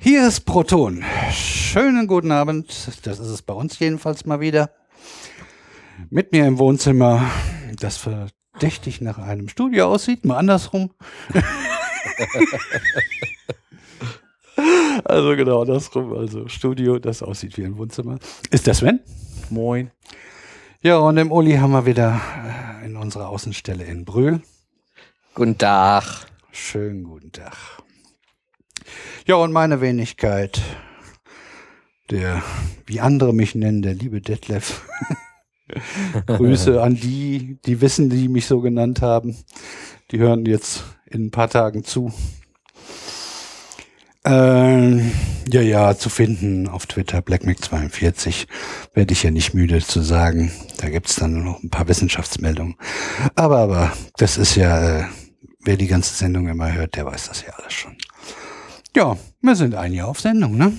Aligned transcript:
Hier 0.00 0.28
ist 0.28 0.42
Proton. 0.42 1.04
Schönen 1.32 2.06
guten 2.06 2.30
Abend. 2.30 2.68
Das 3.02 3.18
ist 3.18 3.26
es 3.26 3.42
bei 3.42 3.52
uns 3.52 3.80
jedenfalls 3.80 4.24
mal 4.26 4.38
wieder. 4.38 4.70
Mit 6.08 6.30
mir 6.30 6.46
im 6.46 6.58
Wohnzimmer, 6.58 7.28
das 7.80 7.96
verdächtig 7.96 9.00
nach 9.00 9.18
einem 9.18 9.48
Studio 9.48 9.86
aussieht, 9.92 10.24
mal 10.24 10.36
andersrum. 10.36 10.92
also 15.04 15.34
genau 15.34 15.62
andersrum. 15.62 16.16
Also 16.16 16.46
Studio, 16.46 17.00
das 17.00 17.20
aussieht 17.24 17.58
wie 17.58 17.64
ein 17.64 17.76
Wohnzimmer. 17.76 18.20
Ist 18.52 18.68
der 18.68 18.74
Sven? 18.74 19.00
Moin. 19.50 19.90
Ja, 20.80 20.98
und 20.98 21.16
im 21.16 21.32
Uli 21.32 21.56
haben 21.56 21.72
wir 21.72 21.86
wieder 21.86 22.20
äh, 22.82 22.86
in 22.86 22.96
unserer 22.96 23.30
Außenstelle 23.30 23.82
in 23.82 24.04
Brühl. 24.04 24.42
Guten 25.34 25.58
Tag. 25.58 26.28
Schönen 26.52 27.02
guten 27.02 27.32
Tag. 27.32 27.82
Ja, 29.26 29.36
und 29.36 29.52
meine 29.52 29.80
Wenigkeit, 29.80 30.60
der, 32.10 32.42
wie 32.86 33.00
andere 33.00 33.34
mich 33.34 33.54
nennen, 33.54 33.82
der 33.82 33.94
liebe 33.94 34.20
Detlef. 34.20 34.82
Grüße 36.26 36.82
an 36.82 36.94
die, 36.94 37.58
die 37.66 37.80
wissen, 37.80 38.08
die 38.08 38.28
mich 38.28 38.46
so 38.46 38.60
genannt 38.60 39.02
haben. 39.02 39.36
Die 40.10 40.18
hören 40.18 40.46
jetzt 40.46 40.84
in 41.06 41.26
ein 41.26 41.30
paar 41.30 41.50
Tagen 41.50 41.84
zu. 41.84 42.12
Ähm, 44.24 45.12
ja, 45.50 45.62
ja, 45.62 45.96
zu 45.96 46.10
finden 46.10 46.68
auf 46.68 46.86
Twitter, 46.86 47.20
BlackMac42, 47.20 48.46
werde 48.92 49.12
ich 49.12 49.22
ja 49.22 49.30
nicht 49.30 49.54
müde 49.54 49.80
zu 49.80 50.02
sagen. 50.02 50.52
Da 50.78 50.90
gibt's 50.90 51.16
dann 51.16 51.44
noch 51.44 51.62
ein 51.62 51.70
paar 51.70 51.88
Wissenschaftsmeldungen. 51.88 52.76
Aber, 53.34 53.58
aber, 53.58 53.92
das 54.18 54.36
ist 54.36 54.54
ja, 54.54 55.00
äh, 55.00 55.04
wer 55.64 55.76
die 55.76 55.86
ganze 55.86 56.14
Sendung 56.14 56.48
immer 56.48 56.72
hört, 56.72 56.96
der 56.96 57.06
weiß 57.06 57.28
das 57.28 57.42
ja 57.42 57.52
alles 57.54 57.72
schon. 57.72 57.96
Ja, 58.96 59.16
wir 59.40 59.56
sind 59.56 59.74
ein 59.74 59.92
Jahr 59.92 60.08
auf 60.08 60.20
Sendung, 60.20 60.56
ne? 60.56 60.72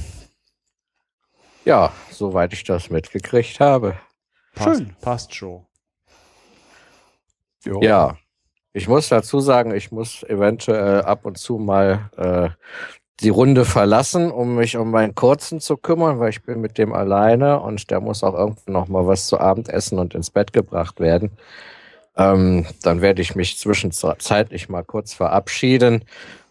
Ja, 1.65 1.91
soweit 2.11 2.53
ich 2.53 2.63
das 2.63 2.89
mitgekriegt 2.89 3.59
habe. 3.59 3.99
Passt, 4.55 4.79
Schön. 4.79 4.95
passt 5.01 5.35
schon. 5.35 5.65
Jo. 7.63 7.81
Ja, 7.81 8.17
ich 8.73 8.87
muss 8.87 9.09
dazu 9.09 9.39
sagen, 9.39 9.75
ich 9.75 9.91
muss 9.91 10.23
eventuell 10.23 11.01
ab 11.01 11.25
und 11.25 11.37
zu 11.37 11.57
mal 11.57 12.09
äh, 12.17 12.49
die 13.19 13.29
Runde 13.29 13.65
verlassen, 13.65 14.31
um 14.31 14.55
mich 14.55 14.77
um 14.77 14.91
meinen 14.91 15.15
Kurzen 15.15 15.59
zu 15.59 15.75
kümmern, 15.77 16.19
weil 16.19 16.29
ich 16.29 16.43
bin 16.43 16.61
mit 16.61 16.77
dem 16.77 16.93
alleine 16.93 17.59
und 17.59 17.91
der 17.91 17.99
muss 17.99 18.23
auch 18.23 18.33
irgendwann 18.33 18.73
noch 18.73 18.87
mal 18.87 19.05
was 19.07 19.27
zu 19.27 19.39
Abend 19.39 19.69
essen 19.69 19.99
und 19.99 20.15
ins 20.15 20.31
Bett 20.31 20.53
gebracht 20.53 20.99
werden. 20.99 21.31
Ähm, 22.15 22.65
dann 22.81 23.01
werde 23.01 23.21
ich 23.21 23.35
mich 23.35 23.57
zwischenzeitlich 23.57 24.69
mal 24.69 24.83
kurz 24.83 25.13
verabschieden. 25.13 26.05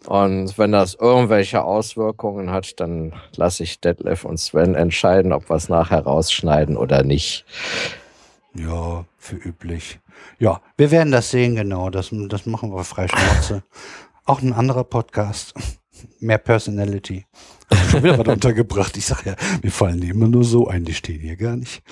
Und 0.09 0.57
wenn 0.57 0.71
das 0.71 0.95
irgendwelche 0.95 1.63
Auswirkungen 1.63 2.49
hat, 2.49 2.79
dann 2.79 3.13
lasse 3.35 3.61
ich 3.61 3.79
Detlef 3.79 4.25
und 4.25 4.39
Sven 4.39 4.73
entscheiden, 4.73 5.31
ob 5.31 5.51
wir 5.51 5.55
es 5.55 5.69
nachher 5.69 5.99
rausschneiden 5.99 6.77
oder 6.77 7.03
nicht. 7.03 7.45
Ja, 8.55 9.05
für 9.19 9.35
üblich. 9.35 9.99
Ja, 10.39 10.61
wir 10.77 10.89
werden 10.89 11.11
das 11.11 11.29
sehen, 11.29 11.55
genau. 11.55 11.91
Das, 11.91 12.09
das 12.27 12.47
machen 12.47 12.73
wir 12.73 12.83
frei 12.85 13.07
Schnauze. 13.07 13.61
Auch 14.25 14.41
ein 14.41 14.51
anderer 14.51 14.83
Podcast. 14.83 15.53
Mehr 16.19 16.39
Personality. 16.39 17.27
Schon 17.91 18.01
wieder 18.01 18.17
was 18.17 18.27
untergebracht. 18.33 18.97
Ich 18.97 19.05
sag 19.05 19.27
ja, 19.27 19.35
mir 19.61 19.69
fallen 19.69 20.01
immer 20.01 20.27
nur 20.27 20.43
so 20.43 20.67
ein, 20.67 20.85
die 20.85 20.95
stehen 20.95 21.21
hier 21.21 21.35
gar 21.35 21.55
nicht. 21.55 21.83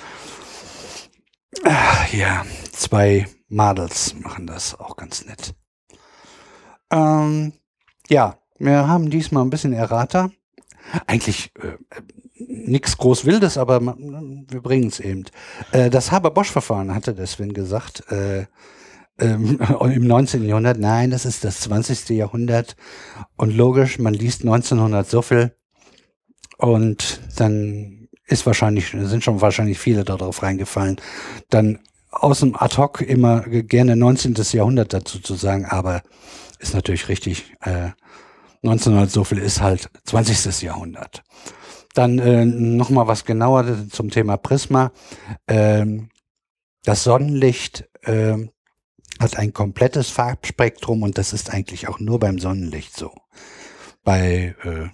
Ah, 1.63 2.03
ja, 2.11 2.43
zwei 2.71 3.27
Models 3.47 4.15
machen 4.15 4.47
das 4.47 4.79
auch 4.79 4.95
ganz 4.95 5.23
nett. 5.23 5.53
Ähm, 6.91 7.53
ja, 8.09 8.37
wir 8.59 8.87
haben 8.87 9.09
diesmal 9.09 9.43
ein 9.43 9.49
bisschen 9.49 9.73
Errata. 9.73 10.31
Eigentlich 11.05 11.51
äh, 11.61 11.77
nichts 12.47 12.97
groß 12.97 13.25
Wildes, 13.25 13.57
aber 13.57 13.79
ma- 13.79 13.97
wir 13.97 14.61
bringen 14.61 14.87
es 14.87 14.99
eben. 14.99 15.25
Äh, 15.71 15.89
das 15.89 16.11
Haber-Bosch-Verfahren 16.11 16.93
hatte 16.93 17.13
der 17.13 17.27
Sven 17.27 17.53
gesagt. 17.53 18.09
Äh, 18.11 18.45
ähm, 19.19 19.59
im 19.81 20.07
19. 20.07 20.43
Jahrhundert, 20.45 20.79
nein, 20.79 21.11
das 21.11 21.25
ist 21.25 21.43
das 21.43 21.61
20. 21.61 22.09
Jahrhundert. 22.09 22.75
Und 23.35 23.55
logisch, 23.55 23.99
man 23.99 24.13
liest 24.13 24.41
1900 24.41 25.09
so 25.09 25.21
viel. 25.21 25.55
Und 26.57 27.21
dann 27.37 28.07
ist 28.25 28.45
wahrscheinlich, 28.45 28.89
sind 28.89 29.23
schon 29.23 29.41
wahrscheinlich 29.41 29.79
viele 29.79 30.03
darauf 30.03 30.43
reingefallen. 30.43 30.99
Dann 31.49 31.79
aus 32.11 32.39
dem 32.39 32.55
Ad 32.55 32.77
hoc 32.77 33.01
immer 33.01 33.41
gerne 33.41 33.95
19. 33.95 34.35
Jahrhundert 34.53 34.93
dazu 34.93 35.19
zu 35.19 35.35
sagen, 35.35 35.65
aber 35.65 36.01
ist 36.59 36.73
natürlich 36.73 37.07
richtig. 37.09 37.55
Äh, 37.61 37.91
1900 38.63 39.11
so 39.11 39.23
viel 39.23 39.37
ist 39.37 39.61
halt 39.61 39.89
20. 40.05 40.61
Jahrhundert. 40.63 41.23
Dann 41.93 42.19
äh, 42.19 42.45
noch 42.45 42.89
mal 42.89 43.07
was 43.07 43.25
genauer 43.25 43.89
zum 43.89 44.09
Thema 44.09 44.37
Prisma. 44.37 44.91
Ähm, 45.47 46.09
das 46.83 47.03
Sonnenlicht 47.03 47.87
ähm, 48.03 48.51
hat 49.19 49.37
ein 49.37 49.53
komplettes 49.53 50.09
Farbspektrum 50.09 51.03
und 51.03 51.17
das 51.17 51.33
ist 51.33 51.51
eigentlich 51.51 51.87
auch 51.87 51.99
nur 51.99 52.19
beim 52.19 52.39
Sonnenlicht 52.39 52.95
so. 52.95 53.13
Bei 54.03 54.55
äh, 54.63 54.87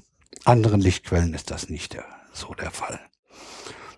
anderen 0.45 0.81
Lichtquellen 0.81 1.33
ist 1.33 1.51
das 1.51 1.69
nicht 1.69 1.93
der, 1.93 2.05
so 2.33 2.53
der 2.53 2.71
Fall. 2.71 2.99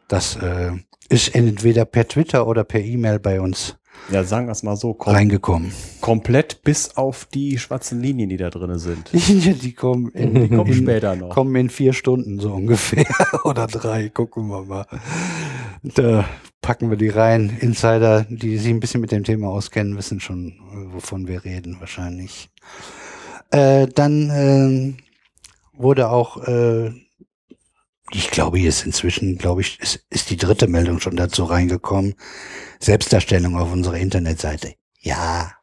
Das 0.08 0.36
äh, 0.36 0.72
ist 1.10 1.34
entweder 1.36 1.86
per 1.86 2.08
Twitter 2.08 2.48
oder 2.48 2.64
per 2.64 2.82
E-Mail 2.82 3.20
bei 3.20 3.40
uns 3.42 3.78
Ja, 4.12 4.24
sagen 4.24 4.46
wir 4.48 4.52
es 4.52 4.62
mal 4.62 4.76
so, 4.76 4.94
kom 4.94 5.14
reingekommen. 5.14 5.72
komplett 6.00 6.62
bis 6.64 6.96
auf 6.96 7.26
die 7.26 7.58
schwarzen 7.58 8.02
Linien, 8.02 8.30
die 8.30 8.38
da 8.38 8.52
drin 8.52 8.78
sind. 8.78 9.10
Die 9.14 9.74
kommen 9.74 10.10
in, 10.12 10.34
Die 10.36 10.48
kommen 10.50 10.72
in, 10.72 10.78
später 10.78 11.16
noch. 11.16 11.30
kommen 11.30 11.56
in 11.56 11.70
vier 11.70 11.94
Stunden 11.94 12.40
so 12.40 12.54
ungefähr 12.54 13.06
oder 13.46 13.66
drei. 13.66 14.10
Gucken 14.10 14.48
wir 14.48 14.64
mal. 14.64 14.86
Da 15.82 16.26
packen 16.62 16.90
wir 16.92 16.98
die 16.98 17.10
rein. 17.10 17.58
Insider, 17.62 18.26
die 18.30 18.58
sich 18.58 18.70
ein 18.72 18.80
bisschen 18.80 19.02
mit 19.02 19.12
dem 19.12 19.24
Thema 19.24 19.48
auskennen, 19.50 19.98
wissen 19.98 20.20
schon, 20.20 20.50
äh, 20.72 20.94
wovon 20.94 21.28
wir 21.28 21.44
reden 21.44 21.78
wahrscheinlich. 21.80 22.50
Äh, 23.52 23.88
dann 23.88 24.30
ähm, 24.34 24.98
wurde 25.74 26.10
auch, 26.10 26.44
äh, 26.48 26.92
ich 28.12 28.30
glaube, 28.30 28.60
hier 28.60 28.70
ist 28.70 28.86
inzwischen, 28.86 29.38
glaube 29.38 29.62
ich, 29.62 29.80
ist, 29.80 30.06
ist 30.10 30.30
die 30.30 30.38
dritte 30.38 30.68
Meldung 30.68 31.00
schon 31.00 31.16
dazu 31.16 31.46
reingekommen. 31.46 32.14
Selbstdarstellung 32.80 33.58
auf 33.58 33.72
unserer 33.72 33.98
Internetseite. 33.98 34.76
Ja. 35.00 35.54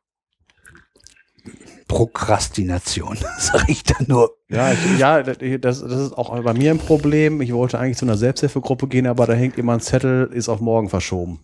Prokrastination, 1.86 3.18
sag 3.38 3.68
ich 3.68 3.84
da 3.84 3.94
nur. 4.06 4.36
Ja, 4.48 4.72
ich, 4.72 4.98
ja 4.98 5.22
das, 5.22 5.38
das 5.58 5.82
ist 5.82 6.18
auch 6.18 6.42
bei 6.42 6.54
mir 6.54 6.72
ein 6.72 6.78
Problem. 6.78 7.40
Ich 7.42 7.52
wollte 7.52 7.78
eigentlich 7.78 7.98
zu 7.98 8.06
einer 8.06 8.16
Selbsthilfegruppe 8.16 8.88
gehen, 8.88 9.06
aber 9.06 9.26
da 9.26 9.34
hängt 9.34 9.58
immer 9.58 9.74
ein 9.74 9.80
Zettel, 9.80 10.28
ist 10.32 10.48
auf 10.48 10.60
morgen 10.60 10.88
verschoben. 10.88 11.38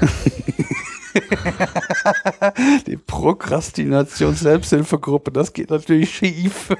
Die 2.86 2.96
Prokrastination-Selbsthilfegruppe, 2.96 5.30
das 5.30 5.52
geht 5.52 5.68
natürlich 5.70 6.14
schief. 6.14 6.70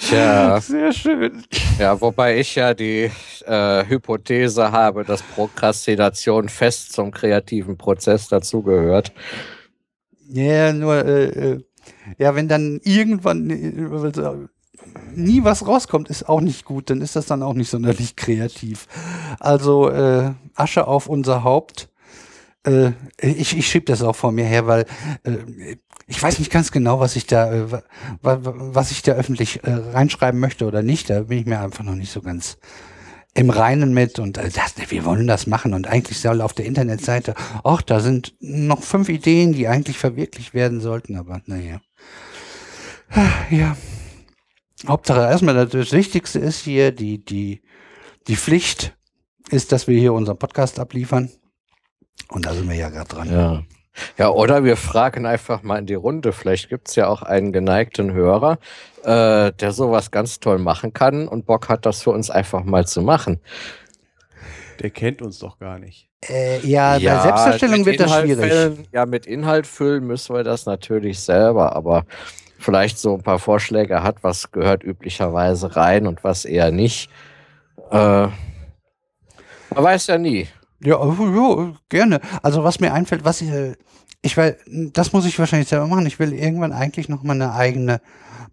Tja, 0.00 0.60
Sehr 0.60 0.92
schön. 0.92 1.44
ja, 1.78 2.00
wobei 2.00 2.38
ich 2.38 2.54
ja 2.54 2.72
die 2.72 3.10
äh, 3.46 3.86
Hypothese 3.86 4.72
habe, 4.72 5.04
dass 5.04 5.22
Prokrastination 5.22 6.48
fest 6.48 6.92
zum 6.92 7.10
kreativen 7.10 7.76
Prozess 7.76 8.28
dazugehört. 8.28 9.12
Ja, 10.28 10.72
nur, 10.72 11.04
äh, 11.04 11.24
äh, 11.52 11.64
ja, 12.18 12.34
wenn 12.34 12.48
dann 12.48 12.80
irgendwann 12.82 13.50
äh, 13.50 14.48
nie 15.14 15.44
was 15.44 15.66
rauskommt, 15.66 16.08
ist 16.08 16.28
auch 16.28 16.40
nicht 16.40 16.64
gut, 16.64 16.88
dann 16.88 17.02
ist 17.02 17.14
das 17.16 17.26
dann 17.26 17.42
auch 17.42 17.54
nicht 17.54 17.68
sonderlich 17.68 18.16
kreativ. 18.16 18.86
Also 19.38 19.90
äh, 19.90 20.32
Asche 20.54 20.86
auf 20.86 21.08
unser 21.08 21.44
Haupt. 21.44 21.89
Äh, 22.66 22.92
ich 23.20 23.56
ich 23.56 23.68
schieb 23.68 23.86
das 23.86 24.02
auch 24.02 24.16
vor 24.16 24.32
mir 24.32 24.44
her, 24.44 24.66
weil 24.66 24.84
äh, 25.24 25.76
ich 26.06 26.22
weiß 26.22 26.38
nicht 26.38 26.50
ganz 26.50 26.72
genau, 26.72 27.00
was 27.00 27.16
ich 27.16 27.26
da, 27.26 27.52
äh, 27.52 27.70
wa- 27.72 27.82
wa- 28.20 28.40
was 28.42 28.90
ich 28.90 29.02
da 29.02 29.12
öffentlich 29.12 29.62
äh, 29.64 29.70
reinschreiben 29.72 30.38
möchte 30.40 30.66
oder 30.66 30.82
nicht. 30.82 31.08
Da 31.08 31.22
bin 31.22 31.38
ich 31.38 31.46
mir 31.46 31.60
einfach 31.60 31.84
noch 31.84 31.94
nicht 31.94 32.12
so 32.12 32.20
ganz 32.20 32.58
im 33.32 33.48
Reinen 33.48 33.94
mit 33.94 34.18
und 34.18 34.36
äh, 34.38 34.50
das, 34.50 34.74
wir 34.90 35.04
wollen 35.04 35.26
das 35.26 35.46
machen 35.46 35.72
und 35.72 35.86
eigentlich 35.86 36.18
soll 36.18 36.40
auf 36.40 36.52
der 36.52 36.66
Internetseite, 36.66 37.34
ach, 37.62 37.80
da 37.80 38.00
sind 38.00 38.34
noch 38.40 38.82
fünf 38.82 39.08
Ideen, 39.08 39.52
die 39.52 39.68
eigentlich 39.68 39.98
verwirklicht 39.98 40.52
werden 40.52 40.80
sollten, 40.80 41.16
aber 41.16 41.40
naja. 41.46 41.80
Ja. 43.50 43.76
Hauptsache 44.86 45.20
erstmal 45.20 45.66
das 45.66 45.92
Wichtigste 45.92 46.38
ist 46.40 46.60
hier, 46.60 46.90
die, 46.92 47.24
die, 47.24 47.62
die 48.26 48.36
Pflicht 48.36 48.96
ist, 49.50 49.72
dass 49.72 49.86
wir 49.86 49.98
hier 49.98 50.12
unseren 50.12 50.38
Podcast 50.38 50.78
abliefern. 50.78 51.30
Und 52.28 52.46
da 52.46 52.54
sind 52.54 52.68
wir 52.68 52.76
ja 52.76 52.88
gerade 52.88 53.08
dran. 53.08 53.30
Ja. 53.30 53.62
Ja, 54.18 54.30
oder 54.30 54.64
wir 54.64 54.76
fragen 54.76 55.26
einfach 55.26 55.62
mal 55.62 55.78
in 55.78 55.86
die 55.86 55.94
Runde. 55.94 56.32
Vielleicht 56.32 56.68
gibt's 56.68 56.94
ja 56.96 57.08
auch 57.08 57.22
einen 57.22 57.52
geneigten 57.52 58.12
Hörer, 58.12 58.58
äh, 59.02 59.52
der 59.52 59.72
sowas 59.72 60.10
ganz 60.10 60.40
toll 60.40 60.58
machen 60.58 60.92
kann 60.92 61.28
und 61.28 61.46
Bock 61.46 61.68
hat, 61.68 61.86
das 61.86 62.02
für 62.02 62.10
uns 62.10 62.30
einfach 62.30 62.64
mal 62.64 62.86
zu 62.86 63.02
machen. 63.02 63.40
Der 64.80 64.90
kennt 64.90 65.22
uns 65.22 65.38
doch 65.38 65.58
gar 65.58 65.78
nicht. 65.78 66.08
Äh, 66.28 66.60
ja, 66.66 66.94
bei 66.94 66.98
Selbstdarstellung 67.00 67.78
mit 67.78 67.86
wird 67.86 68.00
das 68.00 68.06
Inhalt 68.06 68.24
schwierig. 68.24 68.52
Füllen, 68.52 68.88
ja, 68.92 69.06
mit 69.06 69.26
Inhalt 69.26 69.66
füllen 69.66 70.06
müssen 70.06 70.34
wir 70.34 70.44
das 70.44 70.66
natürlich 70.66 71.18
selber, 71.20 71.74
aber 71.74 72.04
vielleicht 72.58 72.98
so 72.98 73.14
ein 73.14 73.22
paar 73.22 73.38
Vorschläge 73.38 74.02
hat, 74.02 74.22
was 74.22 74.50
gehört 74.52 74.82
üblicherweise 74.84 75.76
rein 75.76 76.06
und 76.06 76.24
was 76.24 76.44
eher 76.44 76.70
nicht. 76.70 77.10
Äh, 77.90 77.94
man 77.96 78.32
weiß 79.74 80.08
ja 80.08 80.18
nie. 80.18 80.46
Ja, 80.82 80.98
ja, 81.04 81.72
gerne. 81.88 82.20
Also 82.42 82.64
was 82.64 82.80
mir 82.80 82.92
einfällt, 82.92 83.24
was 83.24 83.40
ich, 83.42 83.50
äh, 83.50 83.74
ich 84.22 84.36
will, 84.36 84.56
das 84.92 85.12
muss 85.12 85.26
ich 85.26 85.38
wahrscheinlich 85.38 85.68
selber 85.68 85.86
machen. 85.86 86.06
Ich 86.06 86.18
will 86.18 86.32
irgendwann 86.32 86.72
eigentlich 86.72 87.08
noch 87.08 87.22
mal 87.22 87.34
eine 87.34 87.52
eigene 87.54 88.00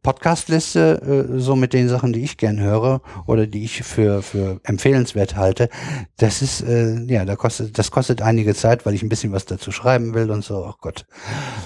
Podcast-Liste, 0.07 1.27
äh, 1.27 1.37
so 1.37 1.57
mit 1.57 1.73
den 1.73 1.89
Sachen, 1.89 2.13
die 2.13 2.23
ich 2.23 2.37
gern 2.37 2.61
höre 2.61 3.01
oder 3.25 3.45
die 3.45 3.65
ich 3.65 3.83
für, 3.83 4.21
für 4.21 4.61
empfehlenswert 4.63 5.35
halte. 5.35 5.67
Das 6.15 6.41
ist, 6.41 6.61
äh, 6.61 6.97
ja, 7.07 7.25
da 7.25 7.35
kostet, 7.35 7.77
das 7.77 7.91
kostet 7.91 8.21
einige 8.21 8.55
Zeit, 8.55 8.85
weil 8.85 8.93
ich 8.93 9.03
ein 9.03 9.09
bisschen 9.09 9.33
was 9.33 9.43
dazu 9.43 9.73
schreiben 9.73 10.13
will 10.13 10.31
und 10.31 10.45
so. 10.45 10.65
Oh 10.65 10.75
Gott. 10.79 11.05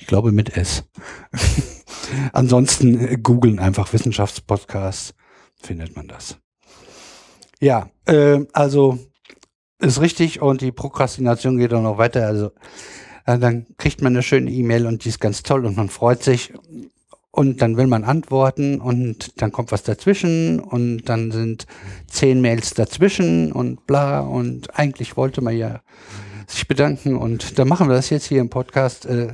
Ich 0.02 0.08
glaube 0.08 0.32
mit 0.32 0.58
S. 0.58 0.84
Ansonsten 2.34 3.00
äh, 3.00 3.18
googeln 3.18 3.60
einfach 3.60 3.94
Wissenschaftspodcasts, 3.94 5.14
findet 5.62 5.96
man 5.96 6.08
das. 6.08 6.38
Ja, 7.60 7.90
äh, 8.06 8.40
also 8.52 8.98
ist 9.78 10.02
richtig 10.02 10.42
und 10.42 10.62
die 10.62 10.72
Prokrastination 10.72 11.58
geht 11.60 11.74
auch 11.74 11.84
noch 11.84 12.00
weiter. 12.00 12.26
Also 12.26 12.52
äh, 13.28 13.38
dann 13.38 13.68
kriegt 13.78 14.02
man 14.02 14.14
eine 14.14 14.24
schöne 14.24 14.50
E-Mail 14.50 14.88
und 14.88 15.06
die 15.06 15.10
ist 15.10 15.22
ganz 15.22 15.44
toll 15.44 15.66
und 15.68 15.78
man 15.78 15.90
freut 15.90 16.24
sich 16.24 16.52
und 17.30 17.62
dann 17.62 17.78
will 17.78 17.88
man 17.88 18.04
antworten 18.04 18.82
und 18.82 19.40
dann 19.40 19.52
kommt 19.52 19.72
was 19.72 19.84
dazwischen 19.84 20.60
und 20.60 21.04
dann 21.06 21.32
sind 21.32 21.68
zehn 22.08 22.42
Mails 22.42 22.74
dazwischen 22.74 23.52
und 23.52 23.86
bla 23.86 24.22
und 24.22 24.78
eigentlich 24.78 25.16
wollte 25.16 25.42
man 25.42 25.56
ja 25.56 25.82
sich 26.48 26.68
bedanken 26.68 27.16
und 27.16 27.60
dann 27.60 27.68
machen 27.68 27.88
wir 27.88 27.96
das 27.96 28.10
jetzt 28.10 28.26
hier 28.26 28.42
im 28.42 28.50
Podcast. 28.50 29.06
Äh, 29.06 29.34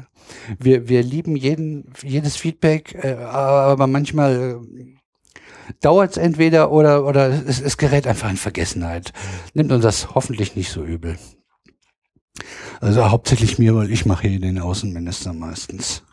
wir, 0.60 0.88
wir 0.88 1.04
lieben 1.04 1.36
jeden, 1.36 1.92
jedes 2.04 2.36
Feedback, 2.36 2.96
äh, 3.04 3.14
aber 3.14 3.88
manchmal 3.88 4.60
äh, 4.62 5.74
dauert 5.82 6.12
es 6.12 6.18
entweder 6.18 6.72
oder, 6.72 7.06
oder 7.06 7.30
es, 7.48 7.60
es 7.60 7.78
gerät 7.78 8.08
einfach 8.08 8.30
in 8.30 8.38
Vergessenheit. 8.38 9.14
Nimmt 9.54 9.72
uns 9.72 9.84
das 9.84 10.16
hoffentlich 10.16 10.56
nicht 10.56 10.72
so 10.72 10.84
übel. 10.84 11.18
Also 12.80 13.10
hauptsächlich 13.10 13.58
mir, 13.58 13.76
weil 13.76 13.92
ich 13.92 14.06
mache 14.06 14.28
hier 14.28 14.40
den 14.40 14.60
Außenminister 14.60 15.34
meistens. 15.34 16.04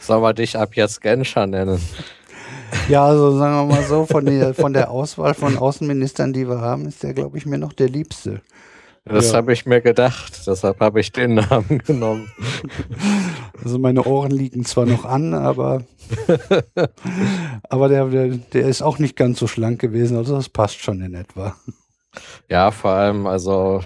Sollen 0.00 0.22
wir 0.22 0.34
dich 0.34 0.56
ab 0.56 0.76
jetzt 0.76 1.00
Genscher 1.00 1.46
nennen? 1.46 1.80
Ja, 2.88 3.06
also 3.06 3.36
sagen 3.38 3.68
wir 3.68 3.74
mal 3.74 3.84
so, 3.84 4.06
von 4.06 4.26
der, 4.26 4.54
von 4.54 4.72
der 4.72 4.90
Auswahl 4.90 5.34
von 5.34 5.56
Außenministern, 5.56 6.32
die 6.32 6.48
wir 6.48 6.60
haben, 6.60 6.86
ist 6.86 7.02
der, 7.02 7.14
glaube 7.14 7.38
ich, 7.38 7.46
mir 7.46 7.58
noch 7.58 7.72
der 7.72 7.88
Liebste. 7.88 8.42
Das 9.06 9.32
Ja. 9.32 9.36
habe 9.36 9.52
ich 9.52 9.66
mir 9.66 9.82
gedacht, 9.82 10.46
deshalb 10.46 10.80
habe 10.80 10.98
ich 11.00 11.12
den 11.12 11.34
Namen 11.34 11.78
genommen. 11.78 12.30
Also 13.62 13.78
meine 13.78 14.02
Ohren 14.04 14.30
liegen 14.30 14.64
zwar 14.64 14.86
noch 14.86 15.04
an, 15.04 15.34
aber, 15.34 15.84
aber 17.68 17.88
der, 17.88 18.06
der, 18.06 18.28
der 18.28 18.66
ist 18.68 18.80
auch 18.82 18.98
nicht 18.98 19.14
ganz 19.16 19.38
so 19.38 19.46
schlank 19.46 19.80
gewesen, 19.80 20.16
also 20.16 20.36
das 20.36 20.48
passt 20.48 20.80
schon 20.80 21.02
in 21.02 21.14
etwa. 21.14 21.54
Ja, 22.48 22.70
vor 22.70 22.92
allem, 22.92 23.26
also 23.26 23.82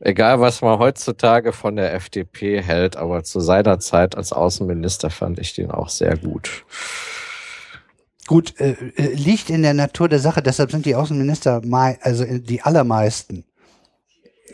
egal 0.00 0.40
was 0.40 0.62
man 0.62 0.78
heutzutage 0.78 1.52
von 1.52 1.76
der 1.76 1.92
FDP 1.94 2.62
hält, 2.62 2.96
aber 2.96 3.22
zu 3.22 3.40
seiner 3.40 3.80
Zeit 3.80 4.16
als 4.16 4.32
Außenminister 4.32 5.10
fand 5.10 5.38
ich 5.38 5.54
den 5.54 5.70
auch 5.70 5.90
sehr 5.90 6.16
gut. 6.16 6.64
Gut, 8.26 8.58
äh, 8.58 8.76
äh, 8.96 9.12
liegt 9.14 9.50
in 9.50 9.62
der 9.62 9.74
Natur 9.74 10.08
der 10.08 10.20
Sache, 10.20 10.40
deshalb 10.42 10.70
sind 10.70 10.86
die 10.86 10.94
Außenminister, 10.94 11.60
also 12.00 12.24
die 12.24 12.62
allermeisten. 12.62 13.44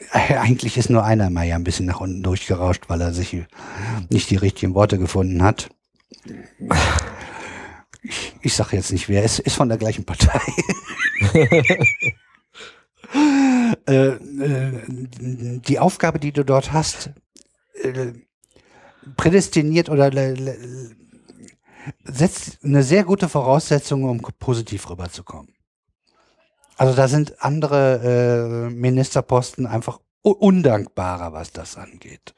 Eigentlich 0.13 0.77
ist 0.77 0.91
nur 0.91 1.05
einer 1.05 1.31
mal 1.31 1.47
ja 1.47 1.57
ein 1.57 1.65
bisschen 1.65 1.87
nach 1.87 2.01
unten 2.01 2.23
durchgerauscht, 2.23 2.85
weil 2.89 3.01
er 3.01 3.13
sich 3.13 3.37
nicht 4.11 4.31
die 4.31 4.37
richtigen 4.37 4.75
Worte 4.75 4.99
gefunden 4.99 5.43
hat. 5.43 5.71
Ich, 8.03 8.35
ich 8.41 8.55
sage 8.55 8.77
jetzt 8.77 8.93
nicht 8.93 9.09
wer, 9.09 9.25
es 9.25 9.39
ist 9.39 9.57
von 9.57 9.69
der 9.69 9.79
gleichen 9.79 10.05
Partei. 10.05 10.41
äh, 13.87 14.09
äh, 14.09 14.81
die 14.89 15.79
Aufgabe, 15.79 16.19
die 16.19 16.33
du 16.33 16.45
dort 16.45 16.73
hast, 16.73 17.11
äh, 17.83 18.13
prädestiniert 19.17 19.89
oder 19.89 20.11
setzt 22.05 22.65
eine 22.65 22.83
sehr 22.83 23.05
gute 23.05 23.29
Voraussetzung, 23.29 24.05
um 24.05 24.21
positiv 24.39 24.89
rüberzukommen. 24.91 25.55
Also 26.81 26.95
da 26.95 27.09
sind 27.09 27.43
andere 27.45 28.71
äh, 28.71 28.75
Ministerposten 28.75 29.67
einfach 29.67 30.01
undankbarer, 30.23 31.35
was 31.35 31.53
das 31.53 31.77
angeht. 31.77 32.35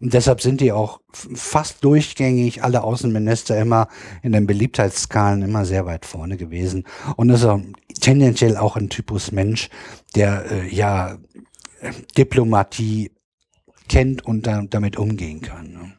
Und 0.00 0.12
deshalb 0.12 0.42
sind 0.42 0.60
die 0.60 0.70
auch 0.70 1.00
fast 1.14 1.82
durchgängig 1.82 2.62
alle 2.62 2.82
Außenminister 2.82 3.58
immer 3.58 3.88
in 4.22 4.32
den 4.32 4.46
Beliebtheitsskalen 4.46 5.40
immer 5.40 5.64
sehr 5.64 5.86
weit 5.86 6.04
vorne 6.04 6.36
gewesen. 6.36 6.84
Und 7.16 7.28
das 7.28 7.40
ist 7.40 7.46
auch 7.46 7.60
tendenziell 8.02 8.58
auch 8.58 8.76
ein 8.76 8.90
Typus 8.90 9.32
Mensch, 9.32 9.70
der 10.14 10.44
äh, 10.50 10.68
ja 10.68 11.16
Diplomatie 12.18 13.12
kennt 13.88 14.26
und 14.26 14.46
da, 14.46 14.62
damit 14.68 14.98
umgehen 14.98 15.40
kann. 15.40 15.72
Ne? 15.72 15.92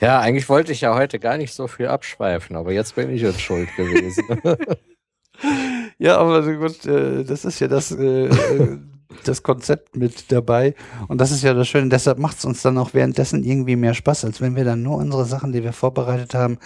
Ja, 0.00 0.20
eigentlich 0.20 0.48
wollte 0.48 0.70
ich 0.70 0.82
ja 0.82 0.94
heute 0.94 1.18
gar 1.18 1.36
nicht 1.36 1.52
so 1.52 1.66
viel 1.66 1.88
abschweifen, 1.88 2.54
aber 2.54 2.70
jetzt 2.70 2.94
bin 2.94 3.10
ich 3.10 3.22
jetzt 3.22 3.40
schuld 3.40 3.74
gewesen. 3.74 4.24
Ja, 5.98 6.18
aber 6.18 6.42
gut, 6.54 6.84
äh, 6.86 7.24
das 7.24 7.44
ist 7.44 7.60
ja 7.60 7.68
das, 7.68 7.92
äh, 7.92 8.26
äh, 8.26 8.78
das 9.24 9.42
Konzept 9.42 9.96
mit 9.96 10.32
dabei. 10.32 10.74
Und 11.08 11.20
das 11.20 11.30
ist 11.30 11.42
ja 11.42 11.54
das 11.54 11.68
Schöne. 11.68 11.88
Deshalb 11.88 12.18
macht 12.18 12.38
es 12.38 12.44
uns 12.44 12.62
dann 12.62 12.78
auch 12.78 12.94
währenddessen 12.94 13.44
irgendwie 13.44 13.76
mehr 13.76 13.94
Spaß, 13.94 14.24
als 14.24 14.40
wenn 14.40 14.56
wir 14.56 14.64
dann 14.64 14.82
nur 14.82 14.96
unsere 14.96 15.24
Sachen, 15.24 15.52
die 15.52 15.62
wir 15.62 15.72
vorbereitet 15.72 16.34
haben, 16.34 16.58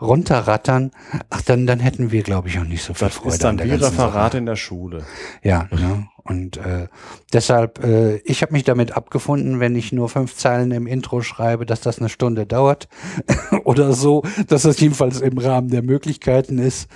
runterrattern. 0.00 0.90
Ach, 1.30 1.42
dann, 1.42 1.66
dann 1.66 1.80
hätten 1.80 2.12
wir, 2.12 2.22
glaube 2.22 2.48
ich, 2.48 2.58
auch 2.58 2.64
nicht 2.64 2.82
so 2.82 2.94
viel 2.94 3.08
Das 3.08 3.16
Freude 3.16 3.34
ist 3.34 3.44
dann 3.44 3.58
wie 3.58 3.70
Referat 3.70 4.34
in 4.34 4.46
der 4.46 4.56
Schule. 4.56 5.04
Ja, 5.42 5.68
ne? 5.70 6.06
und 6.26 6.56
äh, 6.56 6.88
deshalb, 7.32 7.84
äh, 7.84 8.16
ich 8.18 8.42
habe 8.42 8.52
mich 8.52 8.64
damit 8.64 8.92
abgefunden, 8.96 9.60
wenn 9.60 9.76
ich 9.76 9.92
nur 9.92 10.08
fünf 10.08 10.34
Zeilen 10.34 10.72
im 10.72 10.86
Intro 10.86 11.22
schreibe, 11.22 11.66
dass 11.66 11.80
das 11.80 11.98
eine 11.98 12.08
Stunde 12.08 12.46
dauert 12.46 12.88
oder 13.64 13.92
so, 13.92 14.22
dass 14.48 14.62
das 14.62 14.80
jedenfalls 14.80 15.20
im 15.20 15.38
Rahmen 15.38 15.68
der 15.68 15.82
Möglichkeiten 15.82 16.58
ist. 16.58 16.88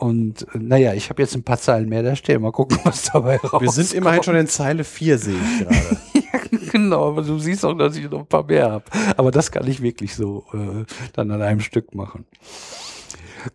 Und 0.00 0.46
äh, 0.54 0.58
naja, 0.58 0.94
ich 0.94 1.10
habe 1.10 1.20
jetzt 1.20 1.34
ein 1.34 1.42
paar 1.42 1.58
Zeilen 1.58 1.88
mehr 1.88 2.02
da 2.02 2.16
stehen. 2.16 2.40
Mal 2.40 2.52
gucken, 2.52 2.78
was 2.84 3.04
dabei 3.12 3.36
rauskommt. 3.36 3.62
Wir 3.62 3.70
sind 3.70 3.92
immerhin 3.92 4.22
schon 4.22 4.34
in 4.34 4.46
Zeile 4.46 4.82
4, 4.82 5.18
sehe 5.18 5.34
ich 5.36 5.58
gerade. 6.50 6.70
genau, 6.72 7.08
aber 7.08 7.22
du 7.22 7.38
siehst 7.38 7.64
auch, 7.66 7.74
dass 7.74 7.96
ich 7.96 8.10
noch 8.10 8.20
ein 8.20 8.26
paar 8.26 8.44
mehr 8.44 8.70
habe. 8.72 8.84
Aber 9.18 9.30
das 9.30 9.50
kann 9.52 9.66
ich 9.68 9.82
wirklich 9.82 10.14
so 10.16 10.44
äh, 10.54 10.84
dann 11.12 11.30
an 11.30 11.42
einem 11.42 11.60
Stück 11.60 11.94
machen. 11.94 12.24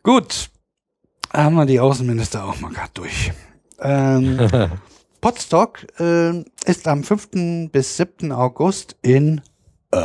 Gut, 0.04 0.50
haben 1.34 1.56
wir 1.56 1.66
die 1.66 1.80
Außenminister 1.80 2.46
auch 2.46 2.60
mal 2.60 2.72
gerade 2.72 2.92
durch. 2.94 3.32
Ähm, 3.80 4.38
Potsdok 5.22 5.88
äh, 6.00 6.44
ist 6.66 6.88
am 6.88 7.04
5. 7.04 7.72
bis 7.72 7.98
7. 7.98 8.32
August 8.32 8.96
in 9.02 9.42
äh, 9.92 9.98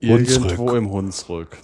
Irgendwo 0.00 0.42
Hunsrück. 0.42 0.74
im 0.76 0.90
Hunsrück. 0.90 1.58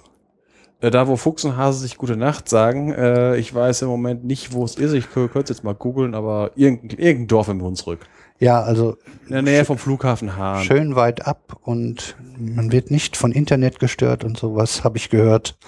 Äh, 0.81 0.91
Da, 0.91 1.07
wo 1.09 1.17
Fuchs 1.17 1.45
und 1.45 1.57
Hase 1.57 1.81
sich 1.81 1.97
gute 1.97 2.17
Nacht 2.17 2.49
sagen, 2.49 2.93
äh, 2.93 3.37
ich 3.37 3.55
weiß 3.55 3.83
im 3.83 3.89
Moment 3.89 4.25
nicht, 4.25 4.53
wo 4.53 4.65
es 4.65 4.77
ist. 4.77 4.93
Ich 4.93 5.11
könnte 5.11 5.41
es 5.41 5.49
jetzt 5.49 5.65
mal 5.65 5.75
googeln, 5.75 6.15
aber 6.15 6.53
irgendein, 6.57 6.99
irgendein 6.99 7.29
Dorf 7.29 7.49
im 7.49 7.63
Hunsrück. 7.63 8.01
Ja, 8.39 8.63
also 8.63 8.97
In 9.27 9.35
der 9.35 9.43
Nähe 9.43 9.65
vom 9.67 9.77
Flughafen 9.77 10.37
Hahn. 10.37 10.65
schön 10.65 10.97
weit 10.97 11.27
ab 11.27 11.59
und 11.63 12.17
man 12.39 12.73
wird 12.73 12.91
nicht 12.91 13.17
von 13.19 13.33
Internet 13.33 13.79
gestört 13.79 14.25
und 14.25 14.39
sowas, 14.39 14.83
habe 14.83 14.97
ich 14.97 15.11
gehört. 15.11 15.59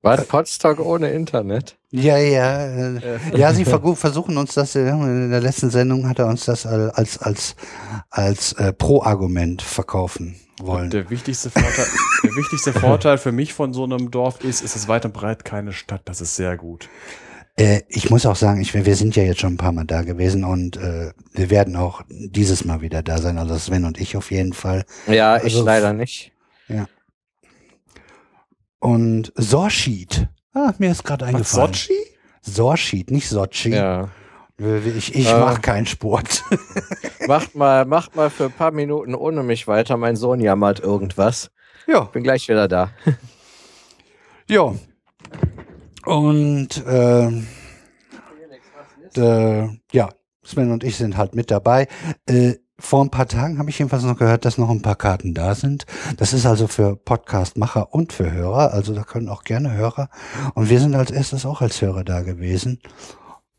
War 0.00 0.16
Potsdok 0.18 0.80
ohne 0.80 1.10
Internet? 1.10 1.76
Ja, 1.90 2.16
ja, 2.18 2.66
äh, 2.66 3.00
ja, 3.34 3.52
sie 3.54 3.64
versuchen 3.64 4.36
uns 4.38 4.54
das, 4.54 4.74
äh, 4.74 4.88
in 4.88 5.30
der 5.30 5.40
letzten 5.40 5.68
Sendung 5.70 6.08
hat 6.08 6.18
er 6.18 6.26
uns 6.26 6.44
das 6.46 6.66
al- 6.66 6.90
als, 6.90 7.18
als, 7.18 7.54
als 8.10 8.52
äh, 8.54 8.72
Pro-Argument 8.72 9.60
verkaufen 9.62 10.36
wollen. 10.60 10.90
Der 10.90 11.10
wichtigste, 11.10 11.50
Vorteil, 11.50 11.86
der 12.22 12.36
wichtigste 12.36 12.72
Vorteil 12.72 13.18
für 13.18 13.32
mich 13.32 13.52
von 13.54 13.72
so 13.72 13.84
einem 13.84 14.10
Dorf 14.10 14.42
ist, 14.44 14.62
es 14.62 14.76
ist 14.76 14.88
weit 14.88 15.04
und 15.04 15.12
breit 15.14 15.44
keine 15.44 15.72
Stadt. 15.72 16.02
Das 16.04 16.20
ist 16.20 16.36
sehr 16.36 16.56
gut. 16.56 16.88
Äh, 17.56 17.82
ich 17.88 18.10
muss 18.10 18.26
auch 18.26 18.36
sagen, 18.36 18.60
ich, 18.60 18.74
wir 18.74 18.96
sind 18.96 19.14
ja 19.16 19.22
jetzt 19.22 19.40
schon 19.40 19.54
ein 19.54 19.58
paar 19.58 19.72
Mal 19.72 19.84
da 19.84 20.02
gewesen 20.02 20.42
und 20.44 20.76
äh, 20.76 21.12
wir 21.32 21.50
werden 21.50 21.76
auch 21.76 22.02
dieses 22.08 22.64
Mal 22.64 22.80
wieder 22.80 23.02
da 23.02 23.18
sein, 23.18 23.38
also 23.38 23.56
Sven 23.56 23.84
und 23.84 24.00
ich 24.00 24.16
auf 24.16 24.30
jeden 24.30 24.52
Fall. 24.52 24.84
Ja, 25.06 25.36
ich 25.38 25.44
Also- 25.54 25.64
leider 25.64 25.92
nicht. 25.92 26.32
Und 28.80 29.32
Sorschied, 29.36 30.28
ah, 30.52 30.74
mir 30.78 30.90
ist 30.90 31.04
gerade 31.04 31.24
eingefallen. 31.24 31.72
Sochi? 31.72 31.94
Sorschied, 32.42 33.10
nicht 33.10 33.28
Sochi. 33.30 33.70
Ja. 33.70 34.10
Ich, 34.56 35.14
ich 35.14 35.28
Äh. 35.28 35.38
mache 35.40 35.60
keinen 35.60 35.86
Sport. 35.86 36.44
Macht 37.26 37.54
mal, 37.54 37.84
macht 37.86 38.14
mal 38.14 38.30
für 38.30 38.44
ein 38.44 38.52
paar 38.52 38.70
Minuten 38.70 39.14
ohne 39.14 39.42
mich 39.42 39.66
weiter. 39.66 39.96
Mein 39.96 40.14
Sohn 40.14 40.40
jammert 40.40 40.78
irgendwas. 40.80 41.50
ja, 41.86 42.00
Bin 42.04 42.22
gleich 42.22 42.48
wieder 42.48 42.68
da. 42.68 42.90
ja. 44.48 44.74
Und 46.04 46.84
ähm, 46.86 47.46
äh, 49.16 49.68
ja, 49.92 50.10
Sven 50.44 50.70
und 50.70 50.84
ich 50.84 50.96
sind 50.96 51.16
halt 51.16 51.34
mit 51.34 51.50
dabei. 51.50 51.88
Äh, 52.26 52.56
vor 52.78 53.02
ein 53.02 53.10
paar 53.10 53.26
Tagen 53.26 53.58
habe 53.58 53.70
ich 53.70 53.78
jedenfalls 53.78 54.02
noch 54.02 54.18
gehört, 54.18 54.44
dass 54.44 54.58
noch 54.58 54.68
ein 54.68 54.82
paar 54.82 54.96
Karten 54.96 55.32
da 55.32 55.54
sind. 55.54 55.86
Das 56.18 56.32
ist 56.32 56.44
also 56.44 56.66
für 56.66 56.96
Podcastmacher 56.96 57.94
und 57.94 58.12
für 58.12 58.30
Hörer. 58.30 58.72
Also 58.72 58.94
da 58.94 59.02
können 59.04 59.28
auch 59.28 59.44
gerne 59.44 59.72
Hörer. 59.72 60.10
Und 60.54 60.68
wir 60.68 60.78
sind 60.80 60.94
als 60.94 61.10
erstes 61.10 61.46
auch 61.46 61.60
als 61.62 61.80
Hörer 61.80 62.04
da 62.04 62.20
gewesen. 62.22 62.80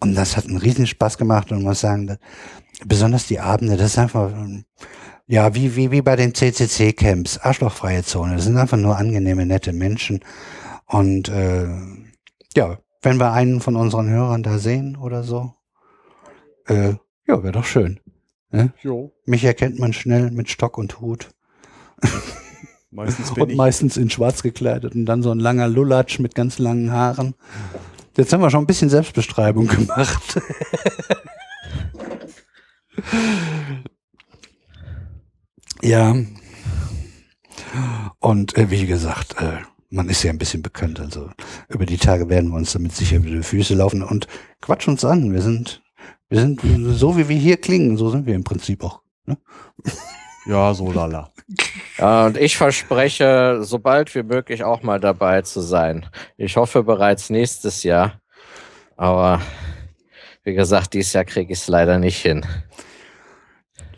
Und 0.06 0.16
das 0.16 0.38
hat 0.38 0.46
einen 0.46 0.58
riesen 0.58 0.86
Spaß 0.86 1.18
gemacht 1.18 1.52
und 1.52 1.64
muss 1.64 1.82
sagen, 1.82 2.18
besonders 2.86 3.28
die 3.28 3.40
Abende, 3.40 3.76
das 3.76 3.92
ist 3.92 3.98
einfach, 3.98 4.32
ja, 5.28 5.56
wie, 5.56 5.76
wie, 5.76 5.92
wie 5.92 6.02
bei 6.02 6.16
den 6.16 6.36
CCC-Camps, 6.36 7.40
arschlochfreie 7.40 8.04
Zone. 8.04 8.36
Das 8.36 8.44
sind 8.44 8.58
einfach 8.58 8.78
nur 8.78 8.98
angenehme, 8.98 9.46
nette 9.46 9.74
Menschen. 9.74 10.20
Und 10.86 11.30
äh, 11.30 11.68
ja, 12.56 12.78
wenn 13.02 13.20
wir 13.20 13.32
einen 13.32 13.62
von 13.62 13.76
unseren 13.76 14.10
Hörern 14.10 14.44
da 14.44 14.60
sehen 14.60 14.96
oder 14.96 15.24
so, 15.24 15.54
äh, 16.68 16.94
ja, 17.28 17.42
wäre 17.42 17.52
doch 17.52 17.66
schön. 17.66 18.00
Jo. 18.82 19.12
Mich 19.26 19.44
erkennt 19.44 19.80
man 19.80 19.92
schnell 19.92 20.32
mit 20.32 20.50
Stock 20.50 20.78
und 20.78 21.02
Hut 21.02 21.30
Meistens 22.92 23.32
und 23.38 23.56
meistens 23.56 23.98
in 23.98 24.10
schwarz 24.10 24.44
gekleidet 24.44 24.96
und 24.96 25.06
dann 25.06 25.24
so 25.24 25.32
ein 25.32 25.40
langer 25.40 25.68
Lulatsch 25.68 26.20
mit 26.20 26.36
ganz 26.36 26.60
langen 26.60 26.92
Haaren. 26.92 27.36
Jetzt 28.18 28.32
haben 28.32 28.42
wir 28.42 28.50
schon 28.50 28.64
ein 28.64 28.68
bisschen 28.68 28.90
Selbstbeschreibung 28.90 29.68
gemacht. 29.68 30.40
ja. 35.82 36.16
Und 38.20 38.58
äh, 38.58 38.72
wie 38.72 38.86
gesagt, 38.86 39.36
äh, 39.42 39.58
man 39.90 40.08
ist 40.08 40.24
ja 40.24 40.32
ein 40.32 40.38
bisschen 40.38 40.62
bekannt. 40.62 41.00
Also 41.00 41.30
über 41.68 41.86
die 41.86 41.98
Tage 41.98 42.30
werden 42.30 42.52
wir 42.52 42.58
uns 42.58 42.72
damit 42.74 42.96
sicher 42.96 43.18
über 43.18 43.30
die 43.30 43.44
Füße 43.44 43.76
laufen 43.76 44.02
und 44.02 44.28
quatsch 44.62 44.88
uns 44.88 45.04
an. 45.04 45.34
Wir 45.34 45.42
sind, 45.42 45.82
wir 46.30 46.40
sind 46.40 46.62
so 46.62 47.18
wie 47.18 47.28
wir 47.28 47.38
hier 47.38 47.58
klingen, 47.58 47.98
so 47.98 48.10
sind 48.10 48.26
wir 48.26 48.36
im 48.36 48.46
Prinzip 48.46 48.84
auch. 48.84 49.02
Ne? 49.26 49.38
Ja, 50.46 50.74
so 50.74 50.92
lala. 50.92 51.32
Ja, 51.98 52.26
und 52.26 52.36
ich 52.36 52.58
verspreche, 52.58 53.60
so 53.62 53.80
bald 53.80 54.14
wie 54.16 54.24
möglich 54.24 54.66
auch 54.66 54.84
mal 54.84 55.00
dabei 55.00 55.44
zu 55.44 55.62
sein. 55.62 56.06
Ich 56.36 56.58
hoffe 56.58 56.84
bereits 56.84 57.30
nächstes 57.30 57.84
Jahr. 57.84 58.20
Aber 58.98 59.42
wie 60.44 60.54
gesagt, 60.54 60.94
dieses 60.94 61.14
Jahr 61.14 61.24
kriege 61.24 61.54
ich 61.54 61.60
es 61.60 61.68
leider 61.70 61.98
nicht 61.98 62.22
hin. 62.22 62.46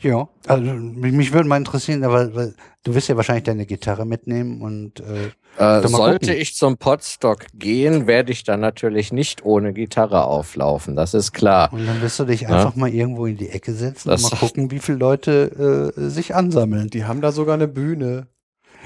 Ja, 0.01 0.27
also 0.47 0.63
mich, 0.73 1.33
würde 1.33 1.49
mal 1.49 1.57
interessieren, 1.57 2.03
aber 2.03 2.33
weil, 2.35 2.53
du 2.83 2.93
wirst 2.95 3.07
ja 3.09 3.15
wahrscheinlich 3.15 3.43
deine 3.45 3.65
Gitarre 3.65 4.05
mitnehmen 4.05 4.61
und 4.61 4.99
äh, 4.99 5.31
Äh, 5.57 5.87
sollte 5.87 6.27
gucken. 6.27 6.41
ich 6.41 6.55
zum 6.55 6.77
Podstock 6.77 7.45
gehen, 7.55 8.05
werde 8.05 8.31
ich 8.31 8.43
dann 8.43 8.59
natürlich 8.59 9.11
nicht 9.11 9.43
ohne 9.43 9.73
Gitarre 9.73 10.25
auflaufen. 10.25 10.95
Das 10.95 11.13
ist 11.15 11.31
klar. 11.31 11.73
Und 11.73 11.85
dann 11.87 11.99
wirst 12.01 12.19
du 12.19 12.25
dich 12.25 12.41
Ja. 12.41 12.49
einfach 12.49 12.75
mal 12.75 12.89
irgendwo 12.89 13.25
in 13.25 13.37
die 13.37 13.49
Ecke 13.49 13.73
setzen 13.73 14.09
Das- 14.09 14.23
und 14.23 14.31
mal 14.31 14.37
gucken, 14.47 14.69
wie 14.71 14.79
viele 14.79 14.99
Leute 14.99 15.93
äh, 15.97 16.09
sich 16.09 16.35
ansammeln. 16.35 16.89
Die 16.89 17.05
haben 17.05 17.21
da 17.21 17.31
sogar 17.31 17.55
eine 17.55 17.67
Bühne. 17.67 18.27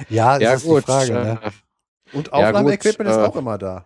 Ja, 0.09 0.33
das 0.39 0.43
Ja 0.43 0.53
ist 0.53 0.63
gut. 0.63 0.79
die 0.83 0.85
Frage. 0.91 1.11
Ne? 1.13 1.39
äh, 1.43 1.49
Und 2.17 2.27
Ja, 2.27 2.31
gut, 2.31 2.47
Aufnahmeequipment 2.47 3.09
ist 3.09 3.17
äh, 3.17 3.19
auch 3.21 3.35
immer 3.35 3.57
da. 3.57 3.85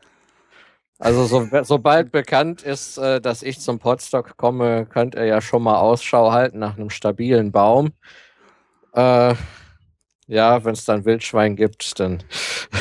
Also 0.97 1.25
so, 1.25 1.47
sobald 1.63 2.11
bekannt 2.11 2.61
ist, 2.61 2.97
äh, 2.97 3.19
dass 3.19 3.43
ich 3.43 3.59
zum 3.59 3.79
Podstock 3.79 4.37
komme, 4.37 4.85
könnt 4.85 5.15
ihr 5.15 5.25
ja 5.25 5.41
schon 5.41 5.63
mal 5.63 5.77
Ausschau 5.77 6.31
halten 6.31 6.59
nach 6.59 6.77
einem 6.77 6.89
stabilen 6.89 7.51
Baum. 7.51 7.91
Äh, 8.93 9.35
ja, 10.27 10.63
wenn 10.65 10.73
es 10.73 10.85
dann 10.85 11.05
Wildschwein 11.05 11.55
gibt, 11.55 11.99
dann 11.99 12.23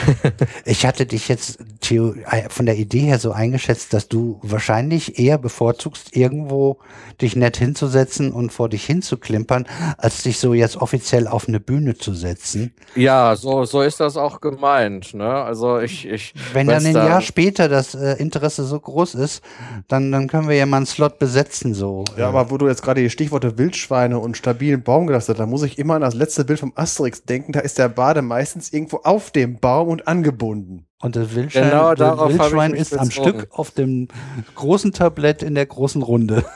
Ich 0.65 0.87
hatte 0.87 1.07
dich 1.07 1.29
jetzt 1.29 1.59
Theo, 1.81 2.15
äh, 2.31 2.49
von 2.49 2.67
der 2.67 2.77
Idee 2.77 3.01
her 3.01 3.19
so 3.19 3.33
eingeschätzt, 3.33 3.93
dass 3.93 4.09
du 4.09 4.39
wahrscheinlich 4.43 5.19
eher 5.19 5.39
bevorzugst, 5.39 6.17
irgendwo 6.17 6.79
dich 7.21 7.37
nett 7.37 7.57
hinzusetzen 7.57 8.33
und 8.33 8.53
vor 8.53 8.69
dich 8.69 8.85
hinzuklimpern, 8.85 9.67
als 9.99 10.23
dich 10.23 10.39
so 10.39 10.55
jetzt 10.55 10.77
offiziell 10.77 11.29
auf 11.29 11.49
eine 11.49 11.61
Bühne 11.61 11.97
zu 11.97 12.15
setzen. 12.15 12.75
ja, 12.95 13.37
so, 13.37 13.65
so 13.65 13.83
ist 13.83 14.01
das 14.01 14.17
auch 14.17 14.41
gemeint. 14.41 15.15
Ne? 15.15 15.29
Also 15.29 15.81
ich, 15.81 16.07
ich 16.07 16.35
Wenn 16.53 16.67
dann 16.67 16.85
ein 16.85 16.95
Jahr 16.95 17.21
später 17.21 17.69
das 17.69 17.95
äh, 17.95 18.15
Interesse 18.15 18.65
so 18.65 18.79
groß 18.79 19.15
ist, 19.17 19.43
dann, 19.89 20.11
dann 20.13 20.29
können 20.29 20.49
wir 20.49 20.57
ja 20.57 20.67
mal 20.67 20.79
einen 20.79 20.87
Slot 20.87 21.19
besetzen, 21.19 21.75
so. 21.75 22.05
Ja, 22.17 22.29
aber 22.29 22.51
wo 22.51 22.59
du 22.59 22.69
jetzt 22.69 22.83
gerade 22.83 23.03
die 23.03 23.11
Stichworte 23.11 23.59
Wildschweine 23.59 24.19
und 24.19 24.37
stabilen 24.37 24.83
Baum 24.83 25.07
gedacht 25.07 25.29
hast, 25.29 25.39
da 25.39 25.47
muss 25.47 25.63
ich 25.63 25.79
immer 25.79 25.95
an 25.95 26.03
das 26.03 26.15
letzte 26.15 26.45
Bild 26.45 26.61
vom 26.61 26.73
Asterix 26.75 27.25
denken. 27.25 27.34
Da 27.49 27.61
ist 27.61 27.79
der 27.79 27.89
Bade 27.89 28.23
meistens 28.23 28.73
irgendwo 28.73 28.99
auf 28.99 29.31
dem 29.31 29.59
Baum 29.59 29.89
und 29.89 30.07
angebunden. 30.09 30.87
Und 31.01 31.17
das 31.17 31.35
Wildschwein, 31.35 31.71
Genau 31.71 31.95
das 31.95 32.19
Wildschwein 32.19 32.75
ist 32.75 32.99
am. 32.99 33.11
Stück 33.11 33.49
auf 33.51 33.71
dem 33.71 34.09
großen 34.55 34.93
Tablett 34.93 35.43
in 35.43 35.55
der 35.55 35.67
großen 35.67 36.03
Runde. 36.03 36.45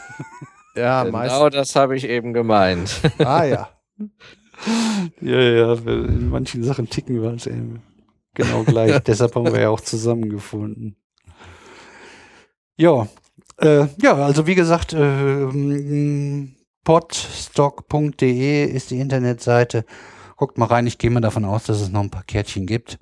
Ja, 0.77 1.03
genau 1.03 1.49
das 1.49 1.75
habe 1.75 1.97
ich 1.97 2.09
eben 2.09 2.33
gemeint. 2.33 3.01
Ah 3.19 3.45
ja. 3.45 3.69
Ja, 5.21 5.41
ja, 5.41 5.73
in 5.73 6.29
manchen 6.29 6.63
Sachen 6.63 6.89
ticken 6.89 7.21
wir 7.21 7.31
uns 7.31 7.49
eben 7.49 7.83
genau 8.35 8.63
gleich. 8.63 8.97
Deshalb 9.07 9.35
haben 9.35 9.53
wir 9.53 9.61
ja 9.61 9.71
auch 9.71 9.81
zusammengefunden. 9.81 10.95
Ja, 12.77 13.09
äh, 13.61 13.87
ja, 14.01 14.15
also 14.15 14.47
wie 14.47 14.55
gesagt, 14.55 14.93
äh, 14.93 15.47
podstock.de 16.85 18.65
ist 18.65 18.93
die 18.93 19.01
Internetseite. 19.01 19.85
Guckt 20.39 20.57
mal 20.57 20.67
rein, 20.67 20.87
ich 20.87 20.99
gehe 20.99 21.11
mal 21.11 21.21
davon 21.21 21.45
aus, 21.45 21.65
dass 21.65 21.81
es 21.81 21.91
noch 21.91 22.01
ein 22.01 22.11
paar 22.11 22.23
Kärtchen 22.23 22.65
gibt. 22.65 22.99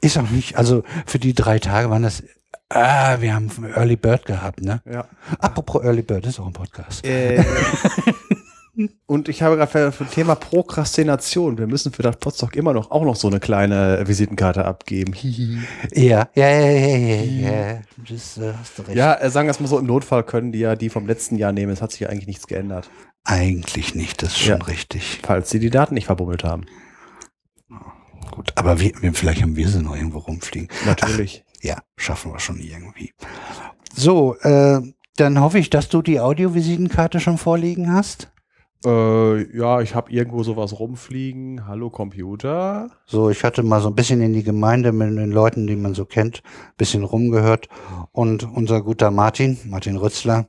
Ist 0.00 0.16
auch 0.16 0.30
nicht, 0.30 0.56
also 0.56 0.84
für 1.04 1.18
die 1.18 1.34
drei 1.34 1.58
Tage 1.58 1.90
waren 1.90 2.02
das, 2.02 2.22
ah, 2.70 3.20
wir 3.20 3.34
haben 3.34 3.50
Early 3.74 3.96
Bird 3.96 4.24
gehabt, 4.24 4.62
ne? 4.62 4.80
ja. 4.90 5.06
Apropos 5.38 5.84
Early 5.84 6.00
Bird, 6.00 6.24
ist 6.24 6.40
auch 6.40 6.46
ein 6.46 6.54
Podcast. 6.54 7.04
Äh, 7.04 7.44
und 9.06 9.28
ich 9.28 9.42
habe 9.42 9.56
gerade 9.56 9.70
für, 9.70 9.92
für 9.92 10.06
Thema 10.06 10.34
Prokrastination. 10.34 11.58
Wir 11.58 11.66
müssen 11.66 11.92
für 11.92 12.02
das 12.02 12.16
Potsdok 12.16 12.56
immer 12.56 12.72
noch 12.72 12.90
auch 12.90 13.04
noch 13.04 13.16
so 13.16 13.28
eine 13.28 13.38
kleine 13.38 14.08
Visitenkarte 14.08 14.64
abgeben. 14.64 15.12
Ja, 15.92 16.30
ja, 16.34 16.48
ja, 16.48 16.70
ja, 16.70 16.96
ja, 16.96 17.22
ja. 17.50 17.78
Das 18.08 18.38
äh, 18.38 18.54
hast 18.58 18.78
du 18.78 18.82
recht. 18.82 18.96
Ja, 18.96 19.14
äh, 19.14 19.28
sagen 19.28 19.46
wir 19.46 19.50
es 19.50 19.60
mal 19.60 19.66
so, 19.66 19.78
im 19.78 19.86
Notfall 19.86 20.22
können 20.22 20.52
die 20.52 20.60
ja 20.60 20.74
die 20.74 20.88
vom 20.88 21.06
letzten 21.06 21.36
Jahr 21.36 21.52
nehmen. 21.52 21.72
Es 21.72 21.82
hat 21.82 21.92
sich 21.92 22.00
ja 22.00 22.08
eigentlich 22.08 22.28
nichts 22.28 22.46
geändert. 22.46 22.88
Eigentlich 23.28 23.96
nicht, 23.96 24.22
das 24.22 24.30
ist 24.34 24.38
schon 24.38 24.60
Ja. 24.60 24.64
richtig. 24.66 25.20
Falls 25.24 25.50
sie 25.50 25.58
die 25.58 25.70
Daten 25.70 25.94
nicht 25.94 26.06
verbummelt 26.06 26.44
haben. 26.44 26.64
Gut, 28.30 28.52
aber 28.54 28.78
wir, 28.80 28.92
wir, 29.00 29.12
vielleicht 29.14 29.42
haben 29.42 29.56
wir 29.56 29.68
sie 29.68 29.82
noch 29.82 29.96
irgendwo 29.96 30.18
rumfliegen. 30.18 30.68
Natürlich. 30.84 31.44
Ja, 31.60 31.78
schaffen 31.96 32.32
wir 32.32 32.38
schon 32.38 32.58
irgendwie. 32.60 33.12
So, 33.94 34.36
äh, 34.42 34.80
dann 35.16 35.40
hoffe 35.40 35.58
ich, 35.58 35.70
dass 35.70 35.88
du 35.88 36.02
die 36.02 36.20
Audiovisitenkarte 36.20 37.18
schon 37.18 37.38
vorliegen 37.38 37.92
hast. 37.92 38.30
Äh, 38.84 39.56
ja, 39.58 39.80
ich 39.80 39.94
habe 39.96 40.12
irgendwo 40.12 40.42
sowas 40.44 40.78
rumfliegen. 40.78 41.66
Hallo 41.66 41.90
Computer. 41.90 42.90
So, 43.06 43.30
ich 43.30 43.42
hatte 43.42 43.62
mal 43.64 43.80
so 43.80 43.88
ein 43.88 43.94
bisschen 43.96 44.20
in 44.20 44.34
die 44.34 44.44
Gemeinde 44.44 44.92
mit 44.92 45.08
den 45.16 45.32
Leuten, 45.32 45.66
die 45.66 45.74
man 45.76 45.94
so 45.94 46.04
kennt, 46.04 46.42
bisschen 46.76 47.02
rumgehört. 47.02 47.68
Und 48.12 48.44
unser 48.44 48.82
guter 48.82 49.10
Martin, 49.10 49.58
Martin 49.64 49.96
Rützler, 49.96 50.46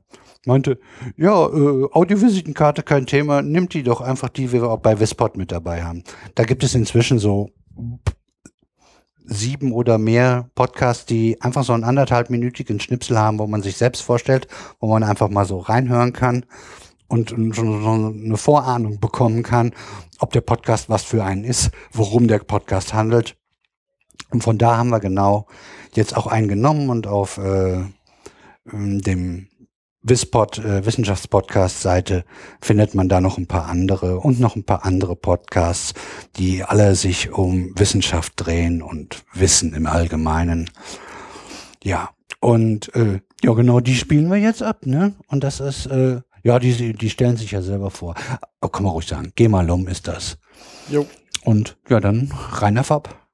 meinte, 0.47 0.79
ja, 1.17 1.45
äh, 1.45 1.87
Audiovisitenkarte 1.91 2.83
kein 2.83 3.05
Thema, 3.05 3.41
nimmt 3.41 3.73
die 3.73 3.83
doch 3.83 4.01
einfach 4.01 4.29
die, 4.29 4.47
die 4.47 4.53
wir 4.53 4.69
auch 4.69 4.79
bei 4.79 4.99
Wispod 4.99 5.37
mit 5.37 5.51
dabei 5.51 5.83
haben. 5.83 6.03
Da 6.35 6.43
gibt 6.43 6.63
es 6.63 6.73
inzwischen 6.73 7.19
so 7.19 7.51
sieben 9.25 9.73
oder 9.73 9.97
mehr 9.97 10.49
Podcasts, 10.55 11.05
die 11.05 11.41
einfach 11.41 11.63
so 11.63 11.73
einen 11.73 11.83
anderthalbminütigen 11.83 12.79
Schnipsel 12.79 13.19
haben, 13.19 13.39
wo 13.39 13.47
man 13.47 13.61
sich 13.61 13.77
selbst 13.77 14.01
vorstellt, 14.01 14.47
wo 14.79 14.87
man 14.87 15.03
einfach 15.03 15.29
mal 15.29 15.45
so 15.45 15.59
reinhören 15.59 16.13
kann 16.13 16.45
und 17.07 17.29
schon 17.29 17.53
so 17.53 17.91
eine 17.91 18.37
Vorahnung 18.37 18.99
bekommen 18.99 19.43
kann, 19.43 19.73
ob 20.19 20.31
der 20.31 20.41
Podcast 20.41 20.89
was 20.89 21.03
für 21.03 21.23
einen 21.23 21.43
ist, 21.43 21.71
worum 21.91 22.27
der 22.27 22.39
Podcast 22.39 22.93
handelt. 22.93 23.35
Und 24.31 24.43
von 24.43 24.57
da 24.57 24.77
haben 24.77 24.89
wir 24.89 24.99
genau 24.99 25.47
jetzt 25.93 26.15
auch 26.15 26.27
einen 26.27 26.47
genommen 26.47 26.89
und 26.89 27.07
auf 27.07 27.37
äh, 27.37 27.83
ähm, 28.71 29.01
dem 29.01 29.47
Wispod 30.09 30.59
äh, 30.59 30.85
Wissenschaftspodcast-Seite 30.85 32.23
findet 32.61 32.95
man 32.95 33.09
da 33.09 33.21
noch 33.21 33.37
ein 33.37 33.47
paar 33.47 33.67
andere 33.67 34.19
und 34.19 34.39
noch 34.39 34.55
ein 34.55 34.63
paar 34.63 34.85
andere 34.85 35.15
Podcasts, 35.15 35.93
die 36.37 36.63
alle 36.63 36.95
sich 36.95 37.31
um 37.31 37.71
Wissenschaft 37.77 38.33
drehen 38.35 38.81
und 38.81 39.23
Wissen 39.33 39.73
im 39.73 39.85
Allgemeinen. 39.85 40.69
Ja, 41.83 42.09
und 42.39 42.93
äh, 42.95 43.19
ja, 43.43 43.53
genau, 43.53 43.79
die 43.79 43.95
spielen 43.95 44.29
wir 44.29 44.37
jetzt 44.37 44.63
ab, 44.63 44.85
ne? 44.85 45.15
Und 45.27 45.43
das 45.43 45.59
ist, 45.59 45.85
äh, 45.87 46.21
ja, 46.43 46.59
die, 46.59 46.93
die 46.93 47.09
stellen 47.09 47.37
sich 47.37 47.51
ja 47.51 47.61
selber 47.61 47.91
vor. 47.91 48.15
Oh, 48.61 48.67
kann 48.67 48.83
man 48.83 48.93
ruhig 48.93 49.07
sagen, 49.07 49.31
Gemalum 49.35 49.87
ist 49.87 50.07
das. 50.07 50.37
Jo. 50.89 51.05
Und 51.43 51.77
ja, 51.89 51.99
dann 51.99 52.33
reiner 52.51 52.83
Fab. 52.83 53.26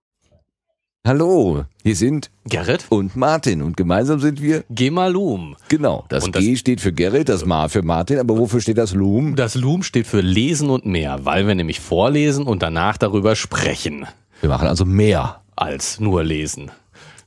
Hallo, 1.13 1.65
hier 1.83 1.97
sind 1.97 2.29
Gerrit? 2.45 2.85
und 2.87 3.17
Martin 3.17 3.61
und 3.61 3.75
gemeinsam 3.75 4.21
sind 4.21 4.41
wir, 4.41 4.63
Gemalum. 4.69 5.57
genau, 5.67 6.05
das 6.07 6.23
Und 6.23 6.33
das- 6.33 6.41
G 6.45 6.55
steht 6.55 6.79
für 6.79 6.93
Gerrit, 6.93 7.27
das 7.27 7.43
Ma 7.45 7.67
für 7.67 7.81
Martin, 7.81 8.19
aber 8.19 8.37
wofür 8.37 8.61
steht 8.61 8.77
das 8.77 8.93
Loom? 8.93 9.35
Das 9.35 9.55
Loom 9.55 9.83
steht 9.83 10.07
für 10.07 10.21
Lesen 10.21 10.69
und 10.69 10.85
mehr, 10.85 11.25
weil 11.25 11.45
wir 11.45 11.55
nämlich 11.55 11.81
vorlesen 11.81 12.45
und 12.45 12.63
danach 12.63 12.95
darüber 12.97 13.35
sprechen, 13.35 14.05
Wir 14.39 14.47
machen 14.47 14.65
also 14.65 14.85
mehr. 14.85 15.41
als 15.57 15.99
nur 15.99 16.23
lesen. 16.23 16.71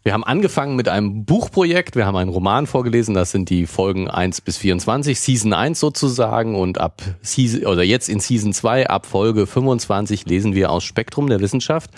Wir 0.04 0.14
haben 0.14 0.24
angefangen 0.24 0.74
mit 0.76 0.88
einem 0.88 1.26
Buchprojekt, 1.26 1.96
wir 1.96 2.06
haben 2.06 2.16
einen 2.16 2.30
Roman 2.30 2.66
vorgelesen, 2.66 3.14
das 3.14 3.30
sind 3.30 3.50
die 3.50 3.66
Folgen 3.66 4.08
1 4.08 4.40
bis 4.40 4.56
24, 4.56 5.20
Season 5.20 5.52
1 5.52 5.78
sozusagen 5.78 6.54
und 6.54 6.80
ab 6.80 7.02
Season, 7.20 7.66
oder 7.66 7.82
jetzt 7.82 8.08
in 8.08 8.20
Season 8.20 8.54
2, 8.54 8.88
ab 8.88 9.04
Folge 9.04 9.46
25 9.46 10.24
lesen 10.24 10.54
wir 10.54 10.70
aus 10.70 10.82
Spektrum 10.82 11.26
der 11.28 11.40
Wissenschaft 11.40 11.90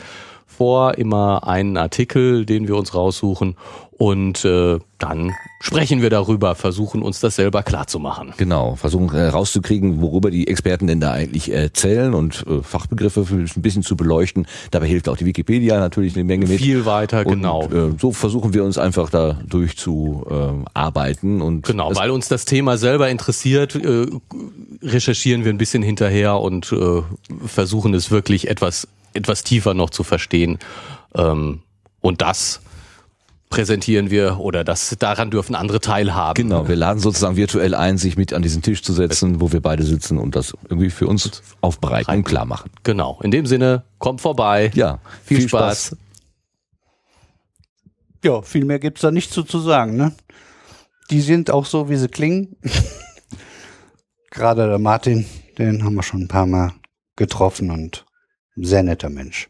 vor, 0.49 0.99
immer 0.99 1.47
einen 1.47 1.77
Artikel, 1.77 2.45
den 2.45 2.67
wir 2.67 2.77
uns 2.77 2.95
raussuchen 2.95 3.57
und 3.99 4.45
äh, 4.45 4.79
dann 4.99 5.35
sprechen 5.61 6.03
wir 6.03 6.09
darüber, 6.09 6.55
versuchen 6.55 7.03
uns 7.03 7.19
das 7.19 7.35
selber 7.35 7.65
klarzumachen. 7.65 8.33
Genau, 8.37 8.77
versuchen 8.77 9.13
äh, 9.13 9.27
rauszukriegen, 9.27 10.01
worüber 10.01 10.31
die 10.31 10.47
Experten 10.47 10.87
denn 10.87 11.01
da 11.01 11.11
eigentlich 11.11 11.53
erzählen 11.53 12.15
und 12.15 12.45
äh, 12.49 12.63
Fachbegriffe 12.63 13.27
ein 13.29 13.63
bisschen 13.63 13.83
zu 13.83 13.97
beleuchten. 13.97 14.47
Dabei 14.71 14.87
hilft 14.87 15.09
auch 15.09 15.17
die 15.17 15.27
Wikipedia 15.27 15.81
natürlich 15.81 16.15
eine 16.15 16.23
Menge 16.23 16.47
mit. 16.47 16.61
Viel 16.61 16.87
weiter, 16.87 17.27
und, 17.27 17.35
genau. 17.35 17.65
Äh, 17.65 17.95
so 18.01 18.13
versuchen 18.13 18.55
wir 18.55 18.63
uns 18.63 18.79
einfach 18.79 19.11
da 19.11 19.41
durchzuarbeiten 19.49 20.63
äh, 20.65 20.71
arbeiten 20.75 21.43
und 21.43 21.67
Genau, 21.67 21.91
weil 21.97 22.11
uns 22.11 22.29
das 22.29 22.45
Thema 22.45 22.79
selber 22.79 23.11
interessiert, 23.11 23.75
äh, 23.75 24.07
recherchieren 24.81 25.45
wir 25.45 25.53
ein 25.53 25.59
bisschen 25.59 25.83
hinterher 25.83 26.39
und 26.39 26.73
äh, 26.73 27.03
versuchen 27.45 27.95
es 27.95 28.13
wirklich 28.13 28.49
etwas, 28.49 28.87
etwas 29.15 29.45
tiefer 29.45 29.75
noch 29.75 29.91
zu 29.91 30.05
verstehen. 30.05 30.59
Ähm, 31.15 31.63
und 32.01 32.23
das 32.23 32.61
präsentieren 33.51 34.11
wir 34.11 34.39
oder 34.41 34.65
das 34.65 34.97
daran 34.99 35.31
dürfen 35.31 35.55
andere 35.55 35.81
teilhaben. 35.81 36.35
Genau, 36.35 36.69
wir 36.69 36.77
laden 36.77 36.99
sozusagen 36.99 37.37
virtuell 37.37 37.75
ein, 37.75 37.99
sich 37.99 38.17
mit 38.17 38.33
an 38.33 38.43
diesen 38.43 38.63
Tisch 38.63 38.83
zu 38.83 38.93
setzen, 38.93 39.41
wo 39.41 39.53
wir 39.53 39.61
beide 39.61 39.85
sitzen 39.85 40.19
und 40.19 40.37
das 40.37 40.55
irgendwie 40.69 40.91
für 40.91 41.07
uns 41.07 41.43
aufbereiten 41.61 42.15
und 42.15 42.25
klar 42.25 42.45
machen. 42.45 42.71
Genau. 42.83 43.19
In 43.23 43.31
dem 43.31 43.47
Sinne, 43.47 43.85
kommt 43.99 44.21
vorbei. 44.21 44.71
Ja, 44.75 44.99
Viel, 45.25 45.49
Spaß. 45.49 45.97
Ja, 48.25 48.43
viel 48.43 48.65
mehr 48.65 48.79
gibt's 48.79 49.01
da 49.01 49.11
nicht 49.11 49.33
zu, 49.33 49.43
zu 49.43 49.61
sagen, 49.61 49.97
ne? 49.97 50.13
Die 51.11 51.21
sind 51.23 51.51
auch 51.51 51.65
so, 51.65 51.89
wie 51.89 51.97
sie 51.97 52.09
klingen. 52.09 52.57
Gerade 54.31 54.69
der 54.69 54.79
Martin, 54.79 55.25
den 55.57 55.83
haben 55.85 55.95
wir 55.95 56.03
schon 56.03 56.23
ein 56.23 56.29
paar 56.29 56.47
Mal 56.47 56.73
getroffen 57.17 57.71
und 57.71 58.05
sehr 58.63 58.83
netter 58.83 59.11
Mensch. 59.11 59.49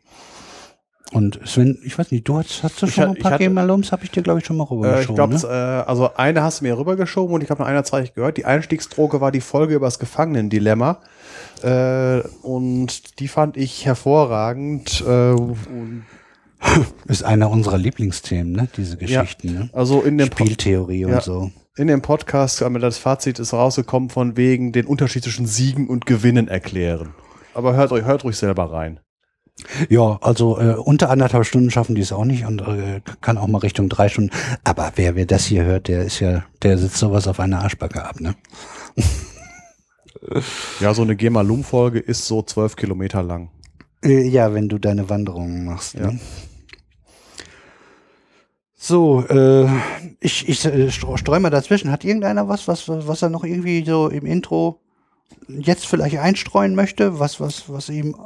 Und 1.13 1.41
Sven, 1.47 1.79
ich 1.85 1.99
weiß 1.99 2.11
nicht, 2.11 2.29
du 2.29 2.37
hast, 2.37 2.63
hast 2.63 2.83
du 2.83 2.87
Ich 2.87 2.95
schon 2.95 3.03
hat- 3.05 3.09
mal 3.09 3.13
ein 3.13 3.17
ich 3.17 3.23
paar 3.23 3.33
hatte- 3.33 3.45
Gemalums, 3.45 3.93
habe 3.93 4.05
ich 4.05 4.11
dir, 4.11 4.23
glaube 4.23 4.41
ich, 4.41 4.45
schon 4.47 4.59
mal 4.59 4.65
Äh, 4.65 4.67
ich 4.67 4.71
rübergeschoben. 4.73 5.15
glaube, 5.15 5.35
ne? 5.37 5.83
äh, 5.87 5.89
also 5.89 6.15
eine 6.15 6.43
hast 6.43 6.61
du 6.61 6.65
mir 6.65 6.77
rübergeschoben 6.77 7.35
und 7.35 7.43
ich 7.43 7.49
habe 7.49 7.63
noch 7.63 7.69
eine 7.69 7.83
zweite 7.83 8.13
gehört. 8.13 8.37
Die 8.37 8.45
Einstiegsdroge 8.45 9.21
war 9.23 9.33
die 9.33 9.41
Folge 9.41 9.75
über 9.75 9.87
das 9.87 9.99
Gefangenendilemma. 9.99 10.99
Äh, 11.63 12.21
und 12.43 13.19
die 13.21 13.29
fand 13.29 13.57
ich 13.57 13.87
hervorragend. 13.87 15.03
Äh, 15.07 15.35
Ist 17.07 17.23
einer 17.23 17.51
unserer 17.51 17.79
Lieblingsthemen, 17.79 18.53
ne? 18.53 18.69
Diese 18.77 18.97
Geschichten, 18.97 19.53
ne? 19.55 19.71
also 19.73 20.03
in 20.03 20.19
dem, 20.19 20.27
Spieltheorie 20.27 21.05
und 21.05 21.13
Ja. 21.13 21.21
so. 21.21 21.51
in 21.77 21.87
dem 21.87 22.03
Podcast, 22.03 22.61
das 22.61 22.99
Fazit 22.99 23.39
ist 23.39 23.53
rausgekommen 23.53 24.11
von 24.11 24.37
wegen 24.37 24.73
den 24.73 24.85
Unterschied 24.85 25.23
zwischen 25.23 25.47
Siegen 25.47 25.87
und 25.89 26.05
Gewinnen 26.05 26.49
erklären. 26.49 27.15
Aber 27.59 27.75
hört 27.75 27.91
euch, 27.91 28.05
hört 28.05 28.23
ruhig 28.23 28.37
selber 28.37 28.71
rein. 28.71 29.01
Ja, 29.89 30.17
also 30.21 30.61
äh, 30.61 30.75
unter 30.77 31.11
anderthalb 31.11 31.45
Stunden 31.45 31.73
schaffen 31.73 31.97
die 31.97 32.03
es 32.03 32.13
auch 32.13 32.25
nicht 32.25 32.45
und 32.47 32.61
äh, 32.61 33.01
kann 33.21 33.37
auch 33.37 33.49
mal 33.49 33.59
Richtung 33.59 33.89
drei 33.89 34.09
Stunden. 34.09 34.31
Aber 34.63 34.93
wer, 34.95 35.17
wer 35.17 35.27
das 35.27 35.47
hier 35.47 35.65
hört, 35.65 35.89
der 35.89 36.05
ist 36.05 36.21
ja, 36.21 36.45
der 36.63 36.79
sitzt 36.79 36.99
sowas 36.99 37.27
auf 37.27 37.41
einer 37.41 37.59
Arschbacke 37.59 38.05
ab, 38.05 38.21
ne? 38.21 38.37
Ja, 40.79 40.95
so 40.95 41.03
eine 41.03 41.17
Gemalum-Folge 41.17 41.99
ist 41.99 42.27
so 42.27 42.43
zwölf 42.43 42.77
Kilometer 42.77 43.25
lang. 43.25 43.51
Äh, 44.05 44.29
ja, 44.29 44.55
wenn 44.55 44.69
du 44.69 44.79
deine 44.79 45.09
Wanderungen 45.09 45.65
machst. 45.65 45.95
Ja. 45.95 46.13
Ne? 46.13 46.21
So, 48.77 49.25
äh, 49.27 49.67
ich, 50.21 50.49
ich 50.49 50.65
äh, 50.65 50.93
streu 50.93 51.17
streu 51.17 51.41
mal 51.41 51.51
dazwischen. 51.51 51.91
Hat 51.91 52.05
irgendeiner 52.05 52.49
was, 52.49 52.69
was, 52.69 52.89
was 52.89 53.23
er 53.23 53.31
noch 53.31 53.43
irgendwie 53.43 53.85
so 53.85 54.09
im 54.09 54.27
Intro 54.27 54.81
jetzt 55.49 55.87
vielleicht 55.87 56.19
einstreuen 56.19 56.75
möchte, 56.75 57.19
was, 57.19 57.41
was, 57.41 57.69
was 57.69 57.89
ihm 57.89 58.17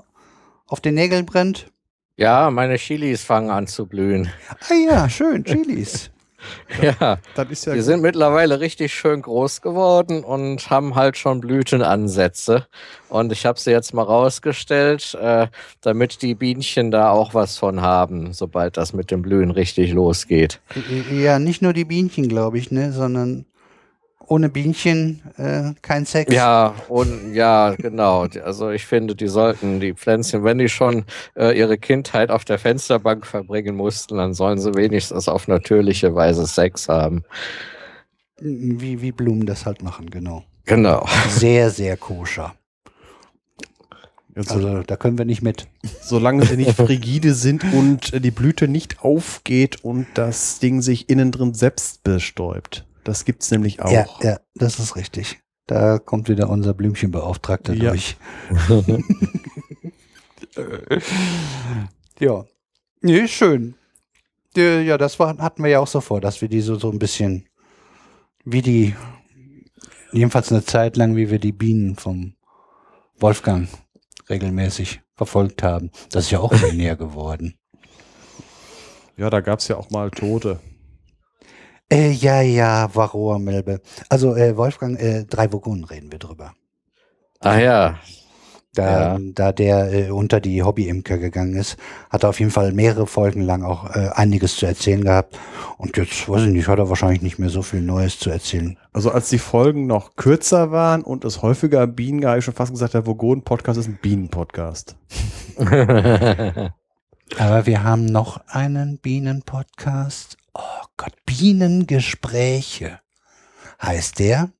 auf 0.66 0.80
den 0.80 0.94
Nägeln 0.94 1.26
brennt? 1.26 1.66
Ja, 2.16 2.50
meine 2.50 2.76
Chilis 2.76 3.22
fangen 3.24 3.50
an 3.50 3.66
zu 3.66 3.86
blühen. 3.86 4.30
Ah 4.68 4.74
ja, 4.74 5.08
schön, 5.08 5.44
Chilis. 5.44 6.10
Ja, 6.82 7.18
Das 7.36 7.48
ist 7.50 7.66
ja 7.66 7.74
die 7.74 7.82
sind 7.82 8.02
mittlerweile 8.02 8.58
richtig 8.58 8.92
schön 8.92 9.22
groß 9.22 9.60
geworden 9.62 10.24
und 10.24 10.70
haben 10.70 10.96
halt 10.96 11.16
schon 11.16 11.40
Blütenansätze. 11.40 12.66
Und 13.08 13.30
ich 13.30 13.46
habe 13.46 13.60
sie 13.60 13.70
jetzt 13.70 13.94
mal 13.94 14.02
rausgestellt, 14.02 15.14
äh, 15.20 15.46
damit 15.82 16.20
die 16.22 16.34
Bienchen 16.34 16.90
da 16.90 17.10
auch 17.10 17.34
was 17.34 17.58
von 17.58 17.80
haben, 17.80 18.32
sobald 18.32 18.76
das 18.76 18.92
mit 18.92 19.10
dem 19.12 19.22
Blühen 19.22 19.50
richtig 19.52 19.92
losgeht. 19.92 20.60
ja, 21.12 21.38
nicht 21.38 21.62
nur 21.62 21.72
die 21.72 21.84
Bienchen, 21.84 22.28
glaube 22.28 22.58
ich, 22.58 22.70
ne, 22.72 22.92
sondern 22.92 23.44
ohne 24.32 24.48
Bienchen 24.48 25.20
äh, 25.36 25.74
kein 25.82 26.06
Sex. 26.06 26.34
Ja, 26.34 26.74
und 26.88 27.34
ja, 27.34 27.74
genau. 27.76 28.26
Also 28.42 28.70
ich 28.70 28.86
finde, 28.86 29.14
die 29.14 29.28
sollten 29.28 29.78
die 29.78 29.92
Pflänzchen, 29.92 30.42
wenn 30.42 30.56
die 30.56 30.70
schon 30.70 31.04
äh, 31.36 31.56
ihre 31.56 31.76
Kindheit 31.76 32.30
auf 32.30 32.46
der 32.46 32.58
Fensterbank 32.58 33.26
verbringen 33.26 33.76
mussten, 33.76 34.16
dann 34.16 34.32
sollen 34.32 34.58
sie 34.58 34.74
wenigstens 34.74 35.28
auf 35.28 35.48
natürliche 35.48 36.14
Weise 36.14 36.46
Sex 36.46 36.88
haben. 36.88 37.24
Wie, 38.40 39.02
wie 39.02 39.12
Blumen 39.12 39.44
das 39.44 39.66
halt 39.66 39.82
machen, 39.82 40.08
genau. 40.10 40.44
Genau. 40.64 41.06
Sehr, 41.28 41.70
sehr 41.70 41.98
koscher. 41.98 42.54
Also, 44.34 44.54
Also 44.54 44.82
da 44.82 44.96
können 44.96 45.18
wir 45.18 45.26
nicht 45.26 45.42
mit. 45.42 45.68
solange 46.00 46.46
sie 46.46 46.56
nicht 46.56 46.74
frigide 46.74 47.34
sind 47.34 47.64
und 47.74 48.24
die 48.24 48.30
Blüte 48.30 48.66
nicht 48.66 49.02
aufgeht 49.04 49.84
und 49.84 50.06
das 50.14 50.58
Ding 50.58 50.80
sich 50.80 51.10
innen 51.10 51.32
drin 51.32 51.52
selbst 51.52 52.02
bestäubt. 52.02 52.86
Das 53.04 53.24
gibt's 53.24 53.50
nämlich 53.50 53.82
auch. 53.82 53.90
Ja, 53.90 54.06
ja, 54.22 54.40
das 54.54 54.78
ist 54.78 54.96
richtig. 54.96 55.40
Da 55.66 55.98
kommt 55.98 56.28
wieder 56.28 56.48
unser 56.50 56.74
Blümchenbeauftragter 56.74 57.74
Ja. 57.74 57.90
durch. 57.90 58.16
ja. 62.18 62.44
Nee, 63.00 63.28
schön. 63.28 63.74
Ja, 64.56 64.98
das 64.98 65.18
war, 65.18 65.38
hatten 65.38 65.62
wir 65.62 65.70
ja 65.70 65.78
auch 65.80 65.86
so 65.86 66.00
vor, 66.00 66.20
dass 66.20 66.40
wir 66.42 66.48
die 66.48 66.60
so, 66.60 66.76
so 66.76 66.90
ein 66.90 66.98
bisschen 66.98 67.48
wie 68.44 68.60
die, 68.60 68.94
jedenfalls 70.12 70.52
eine 70.52 70.64
Zeit 70.64 70.96
lang, 70.96 71.16
wie 71.16 71.30
wir 71.30 71.38
die 71.38 71.52
Bienen 71.52 71.96
vom 71.96 72.34
Wolfgang 73.18 73.68
regelmäßig 74.28 75.00
verfolgt 75.16 75.62
haben. 75.62 75.90
Das 76.10 76.24
ist 76.24 76.30
ja 76.32 76.40
auch 76.40 76.52
viel 76.54 76.74
näher 76.74 76.96
geworden. 76.96 77.54
Ja, 79.16 79.30
da 79.30 79.40
gab's 79.40 79.68
ja 79.68 79.76
auch 79.76 79.90
mal 79.90 80.10
Tote. 80.10 80.60
Äh, 81.92 82.10
ja, 82.12 82.40
ja, 82.40 82.88
Varroa 82.94 83.38
Melbe. 83.38 83.80
Also, 84.08 84.34
äh, 84.34 84.56
Wolfgang, 84.56 84.98
äh, 84.98 85.24
drei 85.24 85.52
Vogonen 85.52 85.84
reden 85.84 86.10
wir 86.10 86.18
drüber. 86.18 86.54
Ah 87.40 87.58
ja, 87.58 87.98
Da, 88.74 89.16
Ja. 89.16 89.18
da 89.34 89.52
der 89.52 89.92
äh, 89.92 90.10
unter 90.10 90.40
die 90.40 90.62
Hobby-Imker 90.62 91.18
gegangen 91.18 91.56
ist, 91.56 91.76
hat 92.08 92.22
er 92.22 92.30
auf 92.30 92.40
jeden 92.40 92.50
Fall 92.50 92.72
mehrere 92.72 93.06
Folgen 93.06 93.42
lang 93.42 93.62
auch 93.64 93.94
äh, 93.94 94.08
einiges 94.14 94.56
zu 94.56 94.64
erzählen 94.64 95.04
gehabt. 95.04 95.38
Und 95.76 95.98
jetzt, 95.98 96.26
weiß 96.26 96.44
ich 96.44 96.48
nicht, 96.52 96.68
hat 96.68 96.78
er 96.78 96.88
wahrscheinlich 96.88 97.20
nicht 97.20 97.38
mehr 97.38 97.50
so 97.50 97.60
viel 97.60 97.82
Neues 97.82 98.18
zu 98.18 98.30
erzählen. 98.30 98.78
Also 98.94 99.10
als 99.10 99.28
die 99.28 99.38
Folgen 99.38 99.86
noch 99.86 100.16
kürzer 100.16 100.70
waren 100.70 101.02
und 101.02 101.26
es 101.26 101.42
häufiger 101.42 101.86
Bienen 101.86 102.22
gab, 102.22 102.30
habe 102.30 102.38
ich 102.38 102.46
schon 102.46 102.54
fast 102.54 102.72
gesagt, 102.72 102.94
der 102.94 103.04
Vogonen-Podcast 103.04 103.78
ist 103.78 103.88
ein 103.88 103.98
Bienen-Podcast. 104.00 104.96
Aber 107.38 107.66
wir 107.66 107.82
haben 107.84 108.06
noch 108.06 108.40
einen 108.48 108.98
Bienen-Podcast. 108.98 110.38
Oh 110.54 110.84
Gott, 110.96 111.14
Bienengespräche 111.24 113.00
heißt 113.80 114.18
der. 114.18 114.52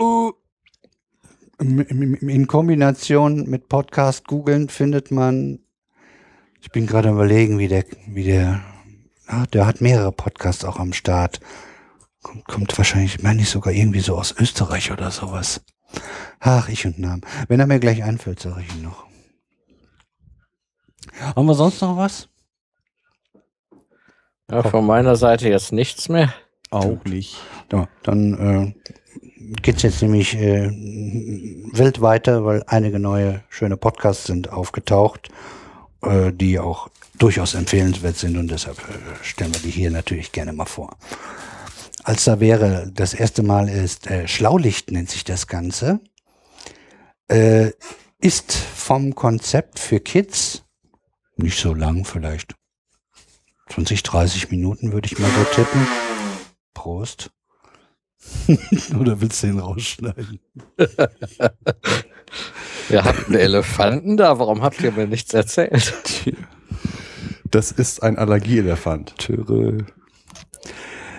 Uh, 0.00 0.32
in, 1.58 1.80
in, 1.80 2.14
in 2.14 2.46
Kombination 2.46 3.48
mit 3.48 3.68
Podcast 3.68 4.26
googeln 4.26 4.68
findet 4.68 5.10
man, 5.10 5.60
ich 6.60 6.70
bin 6.70 6.86
gerade 6.86 7.10
überlegen, 7.10 7.58
wie 7.58 7.68
der, 7.68 7.84
wie 8.08 8.24
der, 8.24 8.62
ah, 9.26 9.46
der 9.46 9.66
hat 9.66 9.80
mehrere 9.80 10.12
Podcasts 10.12 10.64
auch 10.64 10.78
am 10.78 10.92
Start. 10.92 11.40
Kommt, 12.22 12.46
kommt 12.46 12.78
wahrscheinlich, 12.78 13.22
meine 13.22 13.42
ich 13.42 13.50
sogar 13.50 13.72
irgendwie 13.72 14.00
so 14.00 14.16
aus 14.16 14.34
Österreich 14.38 14.90
oder 14.90 15.10
sowas. 15.10 15.64
Ach, 16.40 16.68
ich 16.68 16.86
und 16.86 16.98
Namen. 16.98 17.22
Wenn 17.48 17.60
er 17.60 17.66
mir 17.66 17.80
gleich 17.80 18.02
einfällt, 18.02 18.40
sage 18.40 18.62
ich 18.62 18.74
ihn 18.74 18.82
noch. 18.82 19.06
Haben 21.20 21.46
wir 21.46 21.54
sonst 21.54 21.80
noch 21.80 21.96
was? 21.96 22.28
Ja, 24.50 24.62
von 24.62 24.86
meiner 24.86 25.16
Seite 25.16 25.48
jetzt 25.48 25.72
nichts 25.72 26.08
mehr. 26.08 26.32
Auch 26.70 27.04
nicht. 27.04 27.36
Ja, 27.72 27.88
dann 28.02 28.74
äh, 28.76 28.90
geht's 29.62 29.82
jetzt 29.82 30.02
nämlich 30.02 30.36
äh, 30.36 30.70
wild 30.70 32.00
weiter, 32.00 32.44
weil 32.44 32.64
einige 32.66 32.98
neue 32.98 33.42
schöne 33.48 33.76
Podcasts 33.76 34.24
sind 34.24 34.52
aufgetaucht, 34.52 35.28
äh, 36.02 36.32
die 36.32 36.58
auch 36.58 36.88
durchaus 37.18 37.54
empfehlenswert 37.54 38.16
sind 38.16 38.36
und 38.36 38.50
deshalb 38.50 38.78
äh, 38.78 39.24
stellen 39.24 39.54
wir 39.54 39.60
die 39.60 39.70
hier 39.70 39.90
natürlich 39.90 40.32
gerne 40.32 40.52
mal 40.52 40.66
vor. 40.66 40.96
Als 42.04 42.24
da 42.24 42.40
wäre, 42.40 42.90
das 42.92 43.14
erste 43.14 43.42
Mal 43.42 43.68
ist 43.68 44.08
äh, 44.08 44.28
Schlaulicht 44.28 44.90
nennt 44.90 45.10
sich 45.10 45.24
das 45.24 45.46
Ganze, 45.46 46.00
äh, 47.28 47.70
ist 48.20 48.52
vom 48.52 49.14
Konzept 49.14 49.78
für 49.78 50.00
Kids 50.00 50.64
nicht 51.36 51.58
so 51.58 51.74
lang, 51.74 52.04
vielleicht 52.04 52.54
20, 53.68 54.02
30 54.02 54.50
Minuten 54.50 54.92
würde 54.92 55.06
ich 55.06 55.18
mal 55.18 55.30
so 55.30 55.44
tippen. 55.54 55.86
Prost. 56.74 57.30
Oder 58.98 59.20
willst 59.20 59.42
du 59.42 59.48
den 59.48 59.58
rausschneiden? 59.60 60.40
Ihr 62.90 63.04
habt 63.04 63.26
einen 63.26 63.34
Elefanten 63.36 64.16
da, 64.16 64.38
warum 64.38 64.62
habt 64.62 64.80
ihr 64.82 64.92
mir 64.92 65.06
nichts 65.06 65.34
erzählt? 65.34 65.94
Das 67.48 67.70
ist 67.70 68.02
ein 68.02 68.18
Allergieelefant. 68.18 69.16
Töre. 69.18 69.86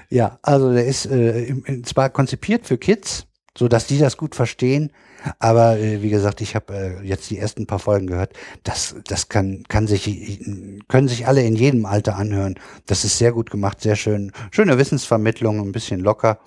Ja, 0.10 0.40
also 0.44 0.74
der 0.74 0.86
ist 0.86 1.06
äh, 1.06 1.46
im- 1.46 1.64
im- 1.64 1.84
zwar 1.86 2.10
konzipiert 2.10 2.68
für 2.68 2.78
Kids, 2.78 3.28
so 3.58 3.70
dass 3.70 3.88
die 3.88 3.98
das 3.98 4.18
gut 4.18 4.36
verstehen, 4.36 4.92
aber 5.40 5.78
äh, 5.78 6.02
wie 6.02 6.10
gesagt, 6.10 6.42
ich 6.42 6.56
habe 6.56 6.74
äh, 6.74 7.08
jetzt 7.08 7.30
die 7.30 7.38
ersten 7.38 7.68
paar 7.68 7.80
Folgen 7.80 8.08
gehört. 8.08 8.34
Das, 8.64 8.96
das 9.06 9.30
kann, 9.30 9.64
kann 9.68 9.88
sich, 9.88 10.42
können 10.88 11.08
sich 11.08 11.28
alle 11.28 11.44
in 11.44 11.56
jedem 11.56 11.86
Alter 11.86 12.16
anhören. 12.18 12.56
Das 12.86 13.04
ist 13.04 13.18
sehr 13.18 13.32
gut 13.32 13.50
gemacht, 13.50 13.82
sehr 13.82 13.96
schön, 13.96 14.32
schöne 14.52 14.78
Wissensvermittlung, 14.78 15.60
ein 15.60 15.72
bisschen 15.72 16.00
locker. 16.00 16.40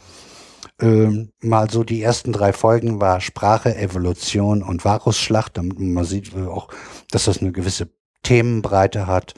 Ähm, 0.80 1.30
mal 1.40 1.70
so 1.70 1.84
die 1.84 2.02
ersten 2.02 2.32
drei 2.32 2.52
Folgen 2.52 3.00
war 3.00 3.20
Sprache, 3.20 3.76
Evolution 3.76 4.62
und 4.62 4.84
Varusschlacht, 4.84 5.56
damit 5.56 5.78
man 5.78 6.04
sieht 6.04 6.34
auch, 6.36 6.68
dass 7.10 7.26
das 7.26 7.38
eine 7.38 7.52
gewisse 7.52 7.88
Themenbreite 8.22 9.06
hat. 9.06 9.34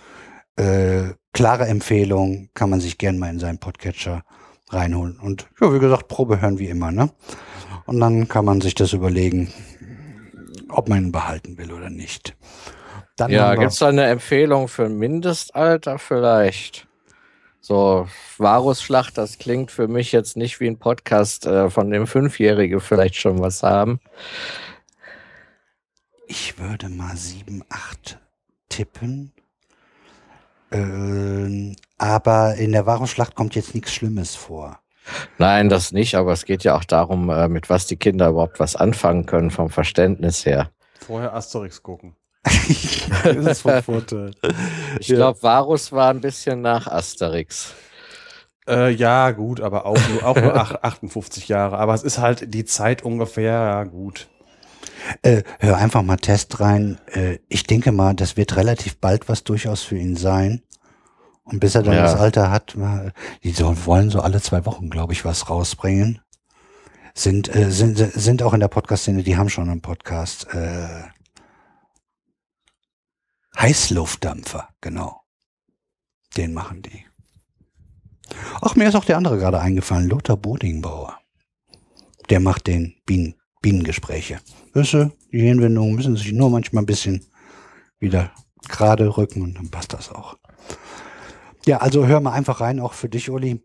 Äh, 0.56 1.14
klare 1.32 1.66
Empfehlung, 1.66 2.50
kann 2.54 2.70
man 2.70 2.80
sich 2.80 2.98
gern 2.98 3.18
mal 3.18 3.30
in 3.30 3.38
seinen 3.38 3.58
Podcatcher 3.58 4.22
reinholen. 4.70 5.18
Und 5.18 5.48
ja, 5.60 5.72
wie 5.72 5.78
gesagt, 5.78 6.08
Probe 6.08 6.40
hören 6.40 6.58
wie 6.58 6.68
immer, 6.68 6.92
ne? 6.92 7.10
Und 7.86 8.00
dann 8.00 8.28
kann 8.28 8.44
man 8.44 8.60
sich 8.60 8.74
das 8.74 8.92
überlegen, 8.92 9.52
ob 10.68 10.88
man 10.88 11.06
ihn 11.06 11.12
behalten 11.12 11.58
will 11.58 11.72
oder 11.72 11.90
nicht. 11.90 12.36
Dann 13.16 13.30
Ja, 13.30 13.52
wir- 13.52 13.58
gibt's 13.60 13.78
da 13.78 13.88
eine 13.88 14.04
Empfehlung 14.06 14.68
für 14.68 14.84
ein 14.86 14.96
Mindestalter 14.98 15.98
vielleicht? 15.98 16.86
So, 17.60 18.08
Varusschlacht, 18.38 19.16
das 19.18 19.38
klingt 19.38 19.70
für 19.70 19.86
mich 19.86 20.10
jetzt 20.10 20.36
nicht 20.36 20.58
wie 20.58 20.66
ein 20.66 20.78
Podcast, 20.78 21.46
äh, 21.46 21.70
von 21.70 21.90
dem 21.90 22.06
Fünfjährige 22.08 22.80
vielleicht 22.80 23.16
schon 23.16 23.38
was 23.40 23.62
haben. 23.62 24.00
Ich 26.26 26.58
würde 26.58 26.88
mal 26.88 27.16
7, 27.16 27.62
8 27.68 28.18
tippen. 28.68 29.32
Ähm, 30.72 31.76
aber 31.98 32.54
in 32.56 32.72
der 32.72 32.86
Warenschlacht 32.86 33.34
kommt 33.34 33.54
jetzt 33.54 33.74
nichts 33.74 33.92
Schlimmes 33.92 34.34
vor. 34.34 34.80
Nein, 35.38 35.68
das 35.68 35.92
nicht, 35.92 36.14
aber 36.14 36.32
es 36.32 36.44
geht 36.44 36.64
ja 36.64 36.76
auch 36.76 36.84
darum, 36.84 37.30
äh, 37.30 37.48
mit 37.48 37.68
was 37.70 37.86
die 37.86 37.96
Kinder 37.96 38.28
überhaupt 38.28 38.60
was 38.60 38.76
anfangen 38.76 39.26
können 39.26 39.50
vom 39.50 39.70
Verständnis 39.70 40.46
her. 40.46 40.70
Vorher 41.00 41.34
Asterix 41.34 41.82
gucken. 41.82 42.14
das 42.44 43.46
ist 43.46 43.60
von 43.62 43.82
Vorteil. 43.82 44.32
Ich 44.98 45.08
glaube, 45.08 45.42
Varus 45.42 45.92
war 45.92 46.10
ein 46.10 46.20
bisschen 46.20 46.60
nach 46.60 46.86
Asterix. 46.86 47.74
Äh, 48.68 48.90
ja, 48.90 49.30
gut, 49.32 49.60
aber 49.60 49.86
auch 49.86 49.98
nur, 50.08 50.24
auch 50.24 50.36
nur 50.36 50.54
ach- 50.54 50.76
58 50.82 51.48
Jahre. 51.48 51.78
Aber 51.78 51.94
es 51.94 52.02
ist 52.02 52.18
halt 52.18 52.54
die 52.54 52.64
Zeit 52.64 53.02
ungefähr, 53.02 53.52
ja, 53.52 53.84
gut. 53.84 54.28
Äh, 55.22 55.42
hör 55.58 55.76
einfach 55.76 56.02
mal 56.02 56.16
Test 56.16 56.60
rein. 56.60 56.98
Äh, 57.12 57.38
ich 57.48 57.64
denke 57.64 57.90
mal, 57.90 58.14
das 58.14 58.36
wird 58.36 58.56
relativ 58.56 58.98
bald 58.98 59.28
was 59.28 59.42
durchaus 59.42 59.82
für 59.82 59.96
ihn 59.96 60.16
sein. 60.16 60.62
Und 61.44 61.60
bis 61.60 61.74
er 61.74 61.82
dann 61.82 61.94
Ja. 61.94 62.02
das 62.02 62.14
Alter 62.14 62.50
hat, 62.50 62.76
mal- 62.76 63.12
die 63.42 63.56
wollen 63.58 64.10
so 64.10 64.20
alle 64.20 64.40
zwei 64.40 64.64
Wochen, 64.64 64.90
glaube 64.90 65.12
ich, 65.12 65.24
was 65.24 65.50
rausbringen. 65.50 66.20
Sind, 67.14 67.54
äh, 67.54 67.70
sind, 67.70 67.98
sind 67.98 68.42
auch 68.42 68.54
in 68.54 68.60
der 68.60 68.68
Podcast-Szene, 68.68 69.22
die 69.22 69.36
haben 69.36 69.50
schon 69.50 69.68
einen 69.68 69.82
Podcast. 69.82 70.46
Äh, 70.54 71.02
Heißluftdampfer, 73.58 74.68
genau. 74.80 75.22
Den 76.36 76.54
machen 76.54 76.82
die. 76.82 77.04
Ach, 78.62 78.74
mir 78.76 78.88
ist 78.88 78.94
auch 78.94 79.04
der 79.04 79.18
andere 79.18 79.36
gerade 79.38 79.60
eingefallen, 79.60 80.08
Lothar 80.08 80.36
Bodingbauer. 80.38 81.18
Der 82.30 82.40
macht 82.40 82.66
den 82.66 82.94
Bienen, 83.04 83.34
Bienengespräche. 83.60 84.40
Du, 84.72 84.82
die 85.32 85.40
Hirnwindungen 85.40 85.94
müssen 85.94 86.16
sich 86.16 86.32
nur 86.32 86.48
manchmal 86.48 86.82
ein 86.82 86.86
bisschen 86.86 87.26
wieder 87.98 88.32
gerade 88.68 89.16
rücken 89.18 89.42
und 89.42 89.54
dann 89.54 89.70
passt 89.70 89.92
das 89.92 90.10
auch. 90.10 90.38
Ja, 91.66 91.78
also 91.78 92.06
hör 92.06 92.20
mal 92.20 92.32
einfach 92.32 92.60
rein, 92.60 92.80
auch 92.80 92.92
für 92.92 93.08
dich, 93.08 93.30
Uli. 93.30 93.60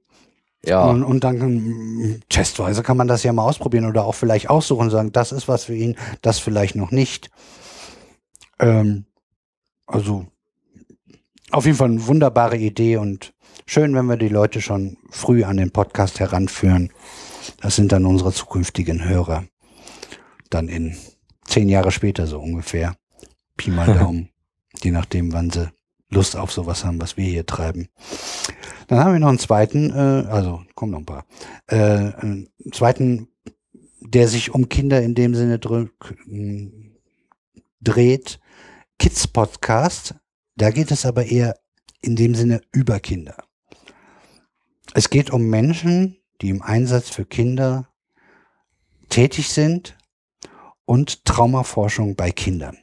Ja, 0.66 0.84
Und, 0.86 1.04
und 1.04 1.24
dann 1.24 1.38
mm, 1.38 2.22
testweise 2.30 2.84
kann 2.84 2.98
man 2.98 3.08
das 3.08 3.24
ja 3.24 3.32
mal 3.32 3.44
ausprobieren 3.44 3.86
oder 3.86 4.06
auch 4.06 4.16
vielleicht 4.16 4.50
aussuchen 4.50 4.86
und 4.86 4.90
sagen, 4.90 5.12
das 5.12 5.32
ist 5.32 5.48
was 5.48 5.66
für 5.66 5.76
ihn, 5.76 5.96
das 6.22 6.40
vielleicht 6.40 6.76
noch 6.76 6.92
nicht. 6.92 7.30
Ähm, 8.60 9.06
also 9.86 10.26
auf 11.52 11.66
jeden 11.66 11.78
Fall 11.78 11.90
eine 11.90 12.06
wunderbare 12.08 12.58
Idee 12.58 12.98
und 12.98 13.34
schön, 13.66 13.96
wenn 13.96 14.08
wir 14.08 14.18
die 14.18 14.28
Leute 14.28 14.62
schon 14.62 14.98
früh 15.10 15.44
an 15.44 15.58
den 15.58 15.72
Podcast 15.72 16.20
heranführen. 16.20 16.92
Das 17.62 17.76
sind 17.76 17.92
dann 17.92 18.06
unsere 18.06 18.34
zukünftigen 18.34 19.06
Hörer. 19.08 19.46
Dann 20.50 20.68
in 20.68 20.98
zehn 21.46 21.70
Jahre 21.70 21.92
später 21.92 22.28
so 22.28 22.40
ungefähr. 22.40 22.96
Pi 23.56 23.72
mal 23.72 23.94
Daumen. 23.98 24.30
Je 24.84 24.92
nachdem, 24.92 25.32
wann 25.34 25.50
sie 25.50 25.70
Lust 26.10 26.36
auf 26.36 26.52
sowas 26.52 26.86
haben, 26.86 27.02
was 27.02 27.18
wir 27.18 27.26
hier 27.26 27.46
treiben. 27.46 27.90
Dann 28.88 29.00
haben 29.00 29.14
wir 29.14 29.20
noch 29.20 29.28
einen 29.28 29.40
zweiten, 29.40 29.92
äh, 29.92 30.28
also 30.30 30.62
kommen 30.76 30.92
noch 30.94 31.00
ein 31.00 31.06
paar, 31.06 31.26
äh, 31.68 31.76
einen 31.76 32.50
zweiten, 32.72 33.28
der 34.00 34.28
sich 34.28 34.54
um 34.54 34.70
Kinder 34.70 35.02
in 35.02 35.16
dem 35.16 35.36
Sinne 35.36 35.60
mh, 36.26 36.72
dreht, 37.82 38.40
Kids 39.00 39.28
Podcast. 39.28 40.16
Da 40.56 40.72
geht 40.72 40.92
es 40.92 41.06
aber 41.06 41.26
eher 41.26 41.60
in 42.02 42.16
dem 42.16 42.36
Sinne 42.36 42.62
über 42.72 43.00
Kinder. 43.00 43.44
Es 44.94 45.10
geht 45.10 45.32
um 45.32 45.50
Menschen, 45.50 46.18
die 46.42 46.50
im 46.50 46.62
Einsatz 46.62 47.10
für 47.10 47.26
Kinder 47.26 47.90
tätig 49.10 49.50
sind 49.50 49.98
und 50.86 51.26
Traumaforschung 51.26 52.16
bei 52.16 52.32
Kindern. 52.32 52.78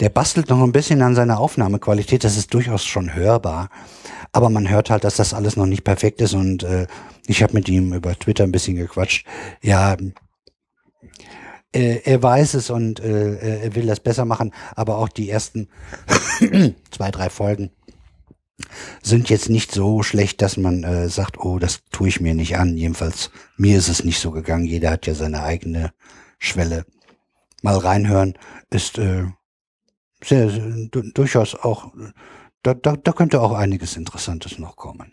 Der 0.00 0.10
bastelt 0.10 0.50
noch 0.50 0.62
ein 0.62 0.72
bisschen 0.72 1.00
an 1.00 1.14
seiner 1.14 1.40
Aufnahmequalität, 1.40 2.22
das 2.22 2.36
ist 2.36 2.52
durchaus 2.52 2.84
schon 2.84 3.14
hörbar, 3.14 3.70
aber 4.30 4.50
man 4.50 4.68
hört 4.68 4.90
halt, 4.90 5.04
dass 5.04 5.16
das 5.16 5.32
alles 5.32 5.56
noch 5.56 5.66
nicht 5.66 5.84
perfekt 5.84 6.20
ist 6.20 6.34
und 6.34 6.62
äh, 6.64 6.86
ich 7.26 7.42
habe 7.42 7.54
mit 7.54 7.68
ihm 7.68 7.94
über 7.94 8.18
Twitter 8.18 8.44
ein 8.44 8.52
bisschen 8.52 8.76
gequatscht. 8.76 9.26
Ja, 9.62 9.96
äh, 11.72 12.00
er 12.04 12.22
weiß 12.22 12.54
es 12.54 12.68
und 12.68 13.00
äh, 13.00 13.62
er 13.64 13.74
will 13.74 13.86
das 13.86 14.00
besser 14.00 14.26
machen, 14.26 14.52
aber 14.74 14.98
auch 14.98 15.08
die 15.08 15.30
ersten 15.30 15.68
zwei, 16.90 17.10
drei 17.10 17.30
Folgen 17.30 17.70
sind 19.02 19.28
jetzt 19.28 19.48
nicht 19.48 19.72
so 19.72 20.02
schlecht, 20.02 20.42
dass 20.42 20.56
man 20.56 20.82
äh, 20.84 21.08
sagt, 21.08 21.38
oh, 21.38 21.58
das 21.58 21.80
tue 21.90 22.08
ich 22.08 22.20
mir 22.20 22.34
nicht 22.34 22.56
an. 22.56 22.76
Jedenfalls 22.76 23.30
mir 23.56 23.78
ist 23.78 23.88
es 23.88 24.04
nicht 24.04 24.18
so 24.18 24.30
gegangen. 24.30 24.64
Jeder 24.64 24.90
hat 24.90 25.06
ja 25.06 25.14
seine 25.14 25.42
eigene 25.42 25.92
Schwelle. 26.38 26.86
Mal 27.62 27.76
reinhören 27.76 28.38
ist 28.70 28.98
äh, 28.98 29.24
sehr, 30.26 30.50
sehr 30.50 30.88
du, 30.90 31.02
durchaus 31.12 31.54
auch, 31.54 31.92
da, 32.62 32.74
da, 32.74 32.96
da 32.96 33.12
könnte 33.12 33.40
auch 33.40 33.52
einiges 33.52 33.96
Interessantes 33.96 34.58
noch 34.58 34.76
kommen. 34.76 35.12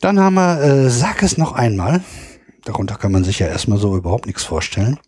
Dann 0.00 0.18
haben 0.20 0.34
wir, 0.34 0.60
äh, 0.60 0.90
sag 0.90 1.22
es 1.22 1.38
noch 1.38 1.52
einmal. 1.52 2.02
Darunter 2.64 2.96
kann 2.96 3.12
man 3.12 3.24
sich 3.24 3.38
ja 3.38 3.46
erstmal 3.46 3.78
so 3.78 3.96
überhaupt 3.96 4.26
nichts 4.26 4.44
vorstellen. 4.44 4.98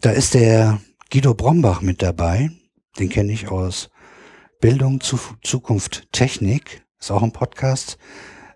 Da 0.00 0.10
ist 0.10 0.34
der 0.34 0.80
Guido 1.10 1.34
Brombach 1.34 1.80
mit 1.80 2.02
dabei. 2.02 2.50
Den 2.98 3.08
kenne 3.08 3.32
ich 3.32 3.48
aus 3.48 3.90
Bildung, 4.60 5.00
zu, 5.00 5.18
Zukunft, 5.42 6.10
Technik. 6.12 6.84
Ist 7.00 7.10
auch 7.10 7.22
ein 7.22 7.32
Podcast. 7.32 7.98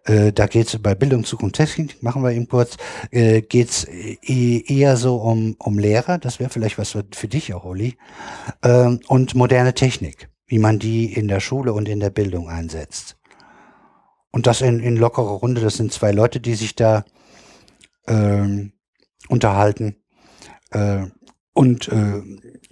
Äh, 0.09 0.33
da 0.33 0.47
geht 0.47 0.69
es 0.69 0.79
bei 0.83 0.95
Bildung, 0.95 1.25
Zukunft, 1.25 1.57
Technik, 1.57 2.03
machen 2.03 2.23
wir 2.23 2.33
eben 2.33 2.49
kurz, 2.49 2.77
äh, 3.11 3.43
geht 3.43 3.69
es 3.69 3.85
eher 3.85 4.97
so 4.97 5.17
um, 5.17 5.55
um 5.59 5.79
Lehrer. 5.79 6.19
Das 6.19 6.41
wäre 6.41 6.51
vielleicht 6.51 6.79
was 6.79 6.91
für, 6.91 7.05
für 7.13 7.29
dich 7.29 7.53
auch, 7.55 7.65
Uli. 7.65 7.97
Ähm, 8.63 9.01
und 9.09 9.35
moderne 9.35 9.75
Technik, 9.75 10.29
wie 10.47 10.59
man 10.59 10.79
die 10.79 11.13
in 11.13 11.29
der 11.29 11.41
Schule 11.41 11.73
und 11.73 11.89
in 11.89 12.01
der 12.01 12.11
Bildung 12.11 12.49
einsetzt. 12.49 13.17
Und 14.31 14.47
das 14.47 14.61
in, 14.63 14.81
in 14.81 14.97
lockerer 14.97 15.31
Runde. 15.31 15.61
Das 15.61 15.77
sind 15.77 15.93
zwei 15.93 16.13
Leute, 16.13 16.41
die 16.41 16.55
sich 16.55 16.75
da 16.75 17.05
ähm, 18.07 18.73
unterhalten. 19.29 19.97
Äh, 20.71 21.07
und 21.53 21.89
äh, 21.89 22.23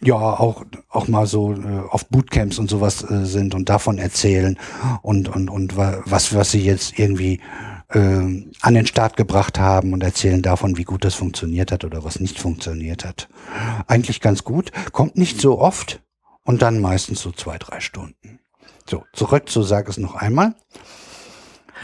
ja, 0.03 0.15
auch, 0.15 0.65
auch 0.89 1.09
mal 1.09 1.27
so 1.27 1.55
äh, 1.55 1.83
auf 1.91 2.09
Bootcamps 2.09 2.59
und 2.59 2.69
sowas 2.69 3.03
äh, 3.11 3.25
sind 3.25 3.55
und 3.55 3.69
davon 3.69 3.99
erzählen 3.99 4.59
und, 5.03 5.29
und, 5.29 5.49
und 5.49 5.77
wa- 5.77 6.03
was, 6.05 6.35
was 6.35 6.51
sie 6.51 6.63
jetzt 6.63 6.99
irgendwie 6.99 7.41
äh, 7.89 7.99
an 8.61 8.75
den 8.75 8.87
Start 8.87 9.17
gebracht 9.17 9.59
haben 9.59 9.93
und 9.93 10.03
erzählen 10.03 10.43
davon, 10.43 10.77
wie 10.77 10.85
gut 10.85 11.05
das 11.05 11.15
funktioniert 11.15 11.73
hat 11.73 11.85
oder 11.85 12.05
was 12.05 12.21
nicht 12.21 12.39
funktioniert 12.39 13.05
hat. 13.05 13.29
Eigentlich 13.87 14.21
ganz 14.21 14.45
gut. 14.45 14.71
Kommt 14.93 15.17
nicht 15.17 15.41
so 15.41 15.59
oft 15.59 16.03
und 16.45 16.63
dann 16.63 16.81
meistens 16.81 17.21
so 17.21 17.33
zwei, 17.33 17.57
drei 17.59 17.81
Stunden. 17.81 18.41
So, 18.89 19.05
zurück 19.13 19.49
zu 19.49 19.63
Sag 19.63 19.89
es 19.89 19.99
noch 19.99 20.15
einmal. 20.15 20.55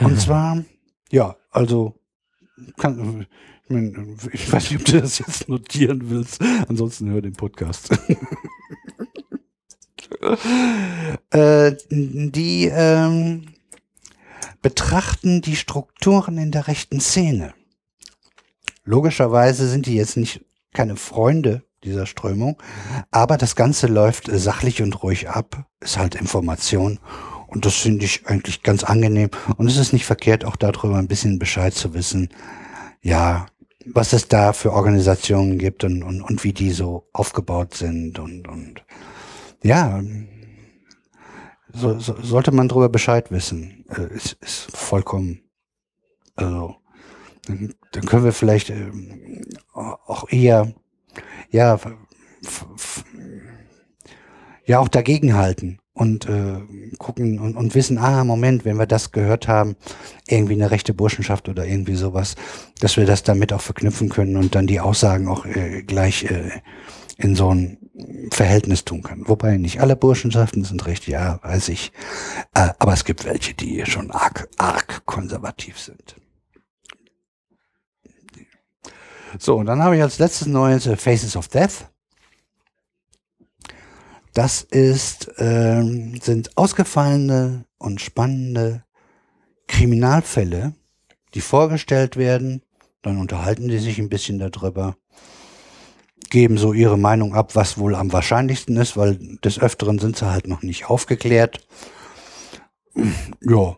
Und 0.00 0.20
zwar, 0.20 0.64
ja, 1.10 1.36
also, 1.50 1.94
kann, 2.76 3.26
ich, 3.68 4.52
weiß 4.52 4.70
nicht, 4.70 4.80
ob 4.80 4.86
du 4.86 5.00
das 5.00 5.18
jetzt 5.18 5.48
notieren 5.48 6.10
willst, 6.10 6.40
ansonsten 6.68 7.10
hör 7.10 7.22
den 7.22 7.32
Podcast. 7.34 7.90
äh, 11.30 11.72
die 11.90 12.66
ähm, 12.66 13.46
betrachten 14.60 15.40
die 15.42 15.56
Strukturen 15.56 16.38
in 16.38 16.50
der 16.52 16.68
rechten 16.68 17.00
Szene. 17.00 17.54
Logischerweise 18.84 19.68
sind 19.68 19.86
die 19.86 19.94
jetzt 19.94 20.16
nicht 20.16 20.44
keine 20.72 20.96
Freunde 20.96 21.62
dieser 21.84 22.06
Strömung, 22.06 22.62
aber 23.10 23.36
das 23.36 23.56
Ganze 23.56 23.86
läuft 23.86 24.28
sachlich 24.32 24.82
und 24.82 25.02
ruhig 25.02 25.28
ab, 25.28 25.66
ist 25.80 25.98
halt 25.98 26.14
Information 26.14 27.00
und 27.48 27.66
das 27.66 27.74
finde 27.74 28.04
ich 28.04 28.26
eigentlich 28.26 28.62
ganz 28.62 28.84
angenehm 28.84 29.30
und 29.56 29.66
es 29.66 29.76
ist 29.76 29.92
nicht 29.92 30.06
verkehrt, 30.06 30.44
auch 30.44 30.56
darüber 30.56 30.96
ein 30.96 31.08
bisschen 31.08 31.38
Bescheid 31.38 31.74
zu 31.74 31.92
wissen, 31.94 32.28
ja, 33.02 33.46
was 33.86 34.12
es 34.12 34.28
da 34.28 34.52
für 34.52 34.72
Organisationen 34.72 35.58
gibt 35.58 35.84
und, 35.84 36.02
und, 36.02 36.22
und 36.22 36.44
wie 36.44 36.52
die 36.52 36.70
so 36.70 37.08
aufgebaut 37.12 37.74
sind 37.74 38.18
und, 38.18 38.48
und 38.48 38.84
ja, 39.62 40.02
so, 41.72 41.98
so, 41.98 42.20
sollte 42.20 42.52
man 42.52 42.68
darüber 42.68 42.88
Bescheid 42.88 43.30
wissen. 43.30 43.86
Äh, 43.88 44.14
ist, 44.14 44.36
ist 44.40 44.76
vollkommen, 44.76 45.42
also, 46.34 46.76
dann, 47.46 47.74
dann 47.92 48.04
können 48.04 48.24
wir 48.24 48.32
vielleicht 48.32 48.70
äh, 48.70 48.90
auch 49.74 50.28
eher, 50.30 50.72
ja, 51.50 51.78
ja, 54.64 54.78
auch 54.78 54.88
dagegenhalten 54.88 55.81
und 55.94 56.26
äh, 56.26 56.60
gucken 56.98 57.38
und, 57.38 57.56
und 57.56 57.74
wissen, 57.74 57.98
ah, 57.98 58.24
Moment, 58.24 58.64
wenn 58.64 58.78
wir 58.78 58.86
das 58.86 59.12
gehört 59.12 59.46
haben, 59.46 59.76
irgendwie 60.26 60.54
eine 60.54 60.70
rechte 60.70 60.94
Burschenschaft 60.94 61.48
oder 61.48 61.66
irgendwie 61.66 61.96
sowas, 61.96 62.34
dass 62.80 62.96
wir 62.96 63.04
das 63.04 63.22
damit 63.22 63.52
auch 63.52 63.60
verknüpfen 63.60 64.08
können 64.08 64.36
und 64.36 64.54
dann 64.54 64.66
die 64.66 64.80
Aussagen 64.80 65.28
auch 65.28 65.44
äh, 65.44 65.82
gleich 65.82 66.24
äh, 66.24 66.50
in 67.18 67.36
so 67.36 67.52
ein 67.54 67.78
Verhältnis 68.30 68.84
tun 68.84 69.02
können. 69.02 69.28
Wobei 69.28 69.58
nicht 69.58 69.80
alle 69.80 69.96
Burschenschaften 69.96 70.64
sind 70.64 70.86
recht, 70.86 71.06
ja, 71.06 71.40
weiß 71.42 71.68
ich. 71.68 71.92
Äh, 72.54 72.70
aber 72.78 72.94
es 72.94 73.04
gibt 73.04 73.24
welche, 73.24 73.54
die 73.54 73.84
schon 73.86 74.10
arg, 74.10 74.48
arg 74.56 75.04
konservativ 75.04 75.78
sind. 75.78 76.16
So, 79.38 79.56
und 79.56 79.66
dann 79.66 79.82
habe 79.82 79.96
ich 79.96 80.02
als 80.02 80.18
letztes 80.18 80.46
Neues 80.46 80.86
äh, 80.86 80.96
Faces 80.96 81.36
of 81.36 81.48
Death. 81.48 81.91
Das 84.34 84.62
ist, 84.62 85.30
ähm, 85.38 86.18
sind 86.20 86.56
ausgefallene 86.56 87.66
und 87.78 88.00
spannende 88.00 88.84
Kriminalfälle, 89.66 90.74
die 91.34 91.40
vorgestellt 91.40 92.16
werden. 92.16 92.62
Dann 93.02 93.18
unterhalten 93.18 93.68
die 93.68 93.78
sich 93.78 93.98
ein 93.98 94.08
bisschen 94.08 94.38
darüber, 94.38 94.96
geben 96.30 96.56
so 96.56 96.72
ihre 96.72 96.98
Meinung 96.98 97.34
ab, 97.34 97.54
was 97.56 97.76
wohl 97.76 97.94
am 97.94 98.12
wahrscheinlichsten 98.12 98.76
ist, 98.76 98.96
weil 98.96 99.16
des 99.44 99.58
Öfteren 99.58 99.98
sind 99.98 100.16
sie 100.16 100.30
halt 100.30 100.46
noch 100.46 100.62
nicht 100.62 100.88
aufgeklärt. 100.88 101.66
Ja, 103.40 103.76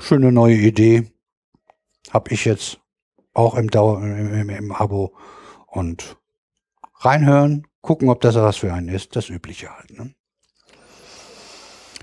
schöne 0.00 0.30
neue 0.30 0.56
Idee. 0.56 1.10
Hab 2.10 2.30
ich 2.30 2.44
jetzt 2.44 2.80
auch 3.34 3.54
im, 3.54 3.70
Dauer, 3.70 4.02
im, 4.02 4.34
im, 4.34 4.50
im 4.50 4.72
Abo 4.72 5.14
und 5.66 6.16
reinhören, 7.00 7.67
gucken, 7.88 8.10
ob 8.10 8.20
das 8.20 8.34
was 8.34 8.58
für 8.58 8.70
einen 8.70 8.90
ist. 8.90 9.16
Das 9.16 9.30
Übliche 9.30 9.74
halt. 9.74 9.98
Ne? 9.98 10.12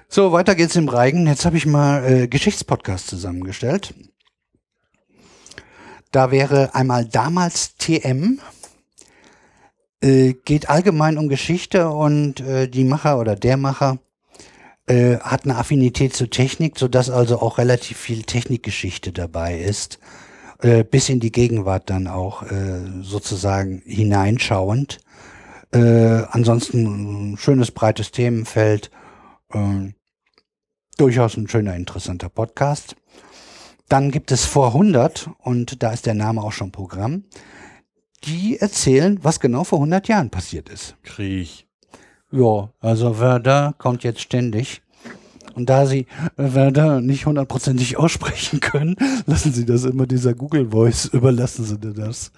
So, 0.08 0.32
weiter 0.32 0.56
geht's 0.56 0.76
im 0.76 0.90
Reigen. 0.90 1.28
Jetzt 1.28 1.46
habe 1.46 1.58
ich 1.58 1.68
mal 1.68 2.04
äh, 2.04 2.28
Geschichtspodcast 2.28 3.06
zusammengestellt. 3.06 3.94
Da 6.10 6.32
wäre 6.32 6.74
einmal 6.74 7.06
damals 7.06 7.76
TM, 7.76 8.40
äh, 10.02 10.34
geht 10.34 10.70
allgemein 10.70 11.20
um 11.20 11.30
Geschichte 11.30 11.90
und 11.92 12.40
äh, 12.40 12.68
die 12.68 12.84
Macher 12.84 13.20
oder 13.20 13.36
der 13.36 13.58
Macher 13.58 14.00
äh, 14.88 15.18
hat 15.20 15.44
eine 15.44 15.56
Affinität 15.56 16.16
zur 16.16 16.32
Technik, 16.32 16.80
sodass 16.80 17.12
also 17.12 17.40
auch 17.42 17.60
relativ 17.60 17.98
viel 17.98 18.24
Technikgeschichte 18.24 19.12
dabei 19.12 19.60
ist, 19.60 20.00
äh, 20.62 20.84
bis 20.84 21.10
in 21.10 21.20
die 21.20 21.32
Gegenwart 21.32 21.92
dann 21.92 22.08
auch 22.08 22.42
äh, 22.42 22.82
sozusagen 23.02 23.84
hineinschauend. 23.86 25.05
Äh, 25.76 26.26
ansonsten 26.32 27.34
ein 27.34 27.38
schönes 27.38 27.72
breites 27.72 28.12
Themenfeld, 28.12 28.90
äh, 29.54 29.92
durchaus 30.98 31.38
ein 31.38 31.48
schöner, 31.48 31.76
interessanter 31.76 32.30
Podcast. 32.30 32.96
Dann 33.90 34.10
gibt 34.10 34.32
es 34.32 34.46
vor 34.46 34.70
100 34.70 35.30
und 35.40 35.84
da 35.84 35.92
ist 35.92 36.06
der 36.06 36.16
Name 36.16 36.42
auch 36.42 36.54
schon 36.54 36.72
Programm 36.72 37.26
die 38.26 38.58
erzählen, 38.60 39.20
was 39.22 39.40
genau 39.40 39.64
vor 39.64 39.80
100 39.80 40.08
Jahren 40.08 40.30
passiert 40.30 40.70
ist. 40.70 40.96
Krieg. 41.04 41.68
Ja, 42.32 42.70
also 42.80 43.20
Werder 43.20 43.76
kommt 43.78 44.04
jetzt 44.04 44.22
ständig. 44.22 44.82
Und 45.56 45.70
da 45.70 45.86
sie 45.86 46.06
Werder 46.36 47.02
nicht 47.02 47.26
hundertprozentig 47.26 47.98
aussprechen 47.98 48.60
können, 48.60 48.96
lassen 49.26 49.54
sie 49.54 49.66
das 49.66 49.86
immer 49.86 50.06
dieser 50.06 50.34
Google 50.34 50.70
Voice, 50.70 51.06
überlassen 51.14 51.66
sie 51.66 51.78
das. 51.78 52.32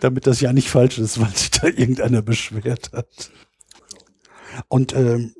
Damit 0.00 0.26
das 0.26 0.40
ja 0.40 0.52
nicht 0.52 0.68
falsch 0.68 0.98
ist, 0.98 1.20
weil 1.20 1.34
sich 1.34 1.50
da 1.52 1.68
irgendeiner 1.68 2.22
beschwert 2.22 2.90
hat. 2.92 3.30
Und 4.68 4.94
ähm, 4.94 5.34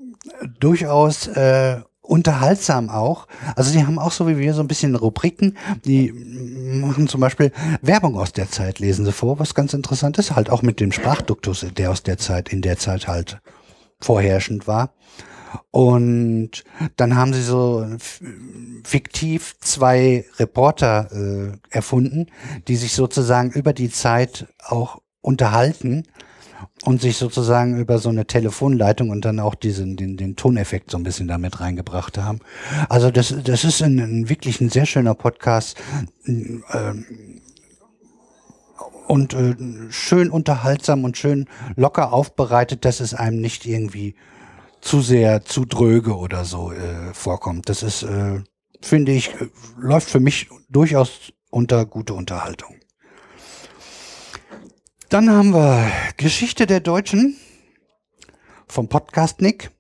durchaus 0.59 1.27
äh, 1.27 1.81
unterhaltsam 2.05 2.90
auch. 2.90 3.27
Also 3.57 3.73
die 3.73 3.87
haben 3.87 3.99
auch 3.99 4.12
so 4.12 4.29
wie 4.29 4.38
wir 4.38 4.55
so 4.55 4.61
ein 4.61 4.68
bisschen 4.68 4.94
Rubriken, 4.94 5.57
die 5.85 6.12
machen 6.12 7.09
zum 7.09 7.20
Beispiel 7.20 7.51
Werbung 7.81 8.16
aus 8.16 8.33
der 8.33 8.51
Zeit, 8.51 8.79
lesen 8.79 9.05
sie 9.05 9.12
vor, 9.12 9.38
was 9.38 9.55
ganz 9.55 9.73
interessant 9.73 10.18
ist, 10.18 10.37
halt 10.37 10.51
auch 10.51 10.62
mit 10.62 10.81
dem 10.81 10.92
Sprachduktus, 10.92 11.66
der 11.77 11.90
aus 11.90 12.03
der 12.03 12.18
Zeit, 12.18 12.51
in 12.53 12.61
der 12.61 12.79
Zeit 12.79 13.09
halt 13.09 13.40
vorherrschend 14.01 14.66
war. 14.66 14.92
Und 15.71 16.64
dann 16.97 17.17
haben 17.17 17.33
sie 17.33 17.43
so 17.43 17.87
fiktiv 18.85 19.57
zwei 19.61 20.25
Reporter 20.38 21.11
äh, 21.12 21.59
erfunden, 21.71 22.27
die 22.69 22.77
sich 22.77 22.93
sozusagen 22.93 23.51
über 23.51 23.73
die 23.73 23.90
Zeit 23.90 24.47
auch 24.64 25.01
unterhalten 25.21 26.05
und 26.85 27.01
sich 27.01 27.17
sozusagen 27.17 27.79
über 27.79 27.99
so 27.99 28.09
eine 28.09 28.27
Telefonleitung 28.27 29.11
und 29.11 29.25
dann 29.25 29.40
auch 29.40 29.55
diesen, 29.55 29.97
den, 29.97 30.17
den 30.17 30.37
Toneffekt 30.37 30.90
so 30.90 30.99
ein 30.99 31.03
bisschen 31.03 31.29
damit 31.29 31.61
reingebracht 31.61 32.19
haben. 32.19 32.40
Also 32.88 33.11
das, 33.11 33.35
das 33.43 33.64
ist 33.64 33.83
ein, 33.83 33.99
ein 33.99 34.29
wirklich 34.29 34.61
ein 34.61 34.69
sehr 34.69 34.87
schöner 34.87 35.14
Podcast. 35.14 35.77
Ähm, 36.27 36.62
und 39.07 39.35
äh, 39.35 39.55
schön 39.90 40.31
unterhaltsam 40.31 41.05
und 41.05 41.17
schön 41.17 41.47
locker 41.77 42.12
aufbereitet, 42.12 42.85
dass 42.85 43.01
es 43.01 43.14
einem 43.14 43.40
nicht 43.40 43.67
irgendwie 43.67 44.14
zu 44.85 45.01
sehr 45.01 45.44
zu 45.44 45.64
dröge 45.64 46.14
oder 46.14 46.44
so 46.44 46.70
äh, 46.70 47.14
vorkommt. 47.14 47.68
Das 47.70 47.83
ist, 47.83 48.03
äh, 48.03 48.42
finde 48.83 49.12
ich, 49.12 49.31
äh, 49.40 49.49
läuft 49.79 50.11
für 50.11 50.20
mich 50.20 50.49
durchaus 50.68 51.33
unter 51.51 51.87
gute 51.87 52.12
Unterhaltung. 52.12 52.77
Dann 55.09 55.31
haben 55.31 55.55
wir 55.55 55.90
Geschichte 56.18 56.66
der 56.66 56.81
Deutschen 56.81 57.37
vom 58.68 58.88
Podcast 58.88 59.40
Nick. 59.40 59.70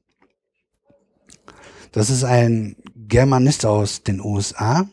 Das 1.92 2.08
ist 2.08 2.24
ein 2.24 2.76
Germanist 2.96 3.66
aus 3.66 4.04
den 4.04 4.20
USA. 4.20 4.88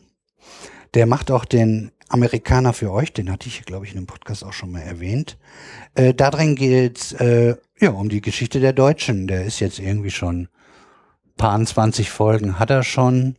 Der 0.92 1.06
macht 1.06 1.30
auch 1.30 1.46
den 1.46 1.90
Amerikaner 2.08 2.74
für 2.74 2.92
euch. 2.92 3.14
Den 3.14 3.30
hatte 3.32 3.48
ich, 3.48 3.64
glaube 3.64 3.86
ich, 3.86 3.92
in 3.92 4.00
dem 4.00 4.06
Podcast 4.06 4.44
auch 4.44 4.52
schon 4.52 4.72
mal 4.72 4.82
erwähnt. 4.82 5.38
Äh, 5.94 6.12
darin 6.12 6.54
geht 6.54 7.12
äh, 7.12 7.56
ja 7.82 7.90
um 7.90 8.08
die 8.08 8.20
Geschichte 8.20 8.60
der 8.60 8.72
Deutschen. 8.72 9.26
Der 9.26 9.44
ist 9.44 9.60
jetzt 9.60 9.78
irgendwie 9.78 10.10
schon 10.10 10.48
paar 11.36 11.62
20 11.62 12.10
Folgen 12.10 12.58
hat 12.58 12.70
er 12.70 12.84
schon 12.84 13.36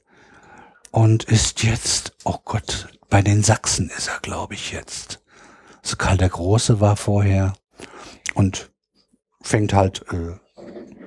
und 0.92 1.24
ist 1.24 1.64
jetzt, 1.64 2.14
oh 2.26 2.38
Gott, 2.44 2.90
bei 3.10 3.22
den 3.22 3.44
Sachsen 3.44 3.90
ist 3.96 4.10
er, 4.10 4.20
glaube 4.22 4.56
ich, 4.56 4.72
jetzt. 4.72 5.24
So 5.82 5.96
Karl 5.96 6.18
der 6.18 6.30
Große 6.30 6.80
war 6.82 6.98
vorher 6.98 7.54
und 8.34 8.72
fängt 9.42 9.74
halt 9.74 10.06
äh, 10.12 10.34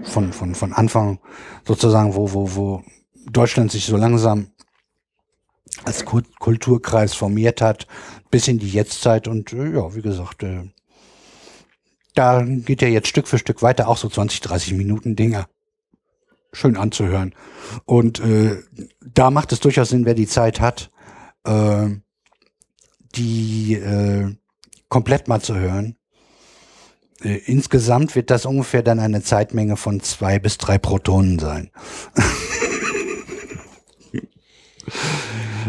von, 0.04 0.32
von, 0.32 0.54
von 0.54 0.72
Anfang 0.72 1.20
sozusagen, 1.66 2.14
wo, 2.14 2.32
wo, 2.32 2.54
wo 2.54 2.82
Deutschland 3.30 3.70
sich 3.72 3.86
so 3.86 3.96
langsam 3.96 4.52
als 5.84 6.04
Kulturkreis 6.04 7.14
formiert 7.14 7.60
hat, 7.60 7.86
bis 8.30 8.48
in 8.48 8.58
die 8.58 8.70
Jetztzeit 8.70 9.28
und 9.28 9.52
äh, 9.52 9.74
ja, 9.74 9.94
wie 9.94 10.02
gesagt, 10.02 10.42
äh, 10.42 10.70
da 12.16 12.42
geht 12.42 12.82
er 12.82 12.88
jetzt 12.88 13.08
Stück 13.08 13.28
für 13.28 13.38
Stück 13.38 13.62
weiter, 13.62 13.88
auch 13.88 13.98
so 13.98 14.08
20, 14.08 14.40
30 14.40 14.72
Minuten 14.72 15.16
Dinger. 15.16 15.48
Schön 16.52 16.76
anzuhören. 16.76 17.34
Und 17.84 18.20
äh, 18.20 18.62
da 19.04 19.30
macht 19.30 19.52
es 19.52 19.60
durchaus 19.60 19.90
Sinn, 19.90 20.06
wer 20.06 20.14
die 20.14 20.26
Zeit 20.26 20.60
hat, 20.60 20.90
äh, 21.44 21.88
die 23.14 23.74
äh, 23.74 24.34
komplett 24.88 25.28
mal 25.28 25.42
zu 25.42 25.56
hören. 25.56 25.96
äh, 27.22 27.36
insgesamt 27.44 28.14
wird 28.14 28.30
das 28.30 28.46
ungefähr 28.46 28.82
dann 28.82 28.98
eine 28.98 29.22
Zeitmenge 29.22 29.76
von 29.76 30.00
zwei 30.00 30.38
bis 30.38 30.56
drei 30.56 30.78
Protonen 30.78 31.38
sein. 31.38 31.70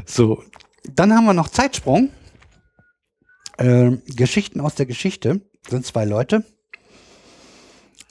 so, 0.05 0.41
dann 0.89 1.13
haben 1.13 1.25
wir 1.25 1.33
noch 1.33 1.49
Zeitsprung. 1.49 2.09
Ähm, 3.59 4.03
Geschichten 4.05 4.61
aus 4.61 4.75
der 4.75 4.85
Geschichte 4.85 5.41
sind 5.69 5.85
zwei 5.85 6.05
Leute, 6.05 6.43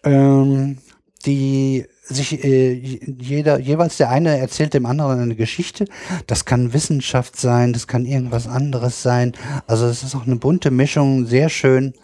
ähm, 0.05 0.79
die 1.25 1.87
sich 2.09 2.45
äh, 2.45 2.73
jeder 2.73 3.59
jeweils 3.59 3.97
der 3.97 4.11
eine 4.11 4.39
erzählt 4.39 4.75
dem 4.75 4.87
anderen 4.87 5.21
eine 5.21 5.35
Geschichte. 5.35 5.87
Das 6.27 6.45
kann 6.45 6.73
Wissenschaft 6.73 7.37
sein, 7.37 7.73
das 7.73 7.87
kann 7.87 8.07
irgendwas 8.07 8.47
anderes 8.47 9.03
sein. 9.03 9.33
Also 9.67 9.87
es 9.87 10.03
ist 10.03 10.15
auch 10.15 10.27
eine 10.27 10.37
bunte 10.37 10.71
Mischung, 10.71 11.27
sehr 11.27 11.49
schön, 11.49 11.95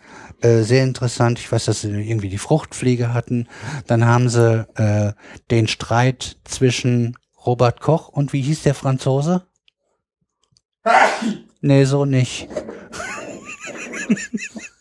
äh, 0.41 0.63
sehr 0.63 0.83
interessant. 0.83 1.39
Ich 1.39 1.51
weiß, 1.51 1.67
dass 1.67 1.83
sie 1.83 1.91
irgendwie 1.91 2.29
die 2.29 2.39
Fruchtfliege 2.39 3.15
hatten. 3.15 3.49
Dann 3.87 4.05
haben 4.05 4.29
sie 4.29 4.67
äh, 4.75 5.13
den 5.51 5.69
Streit 5.69 6.37
zwischen 6.45 7.17
Robert 7.47 7.81
Koch 7.81 8.09
und 8.09 8.33
wie 8.33 8.43
hieß 8.43 8.63
der 8.63 8.75
Franzose? 8.75 9.47
nee, 11.61 11.85
so 11.85 12.05
nicht. 12.05 12.49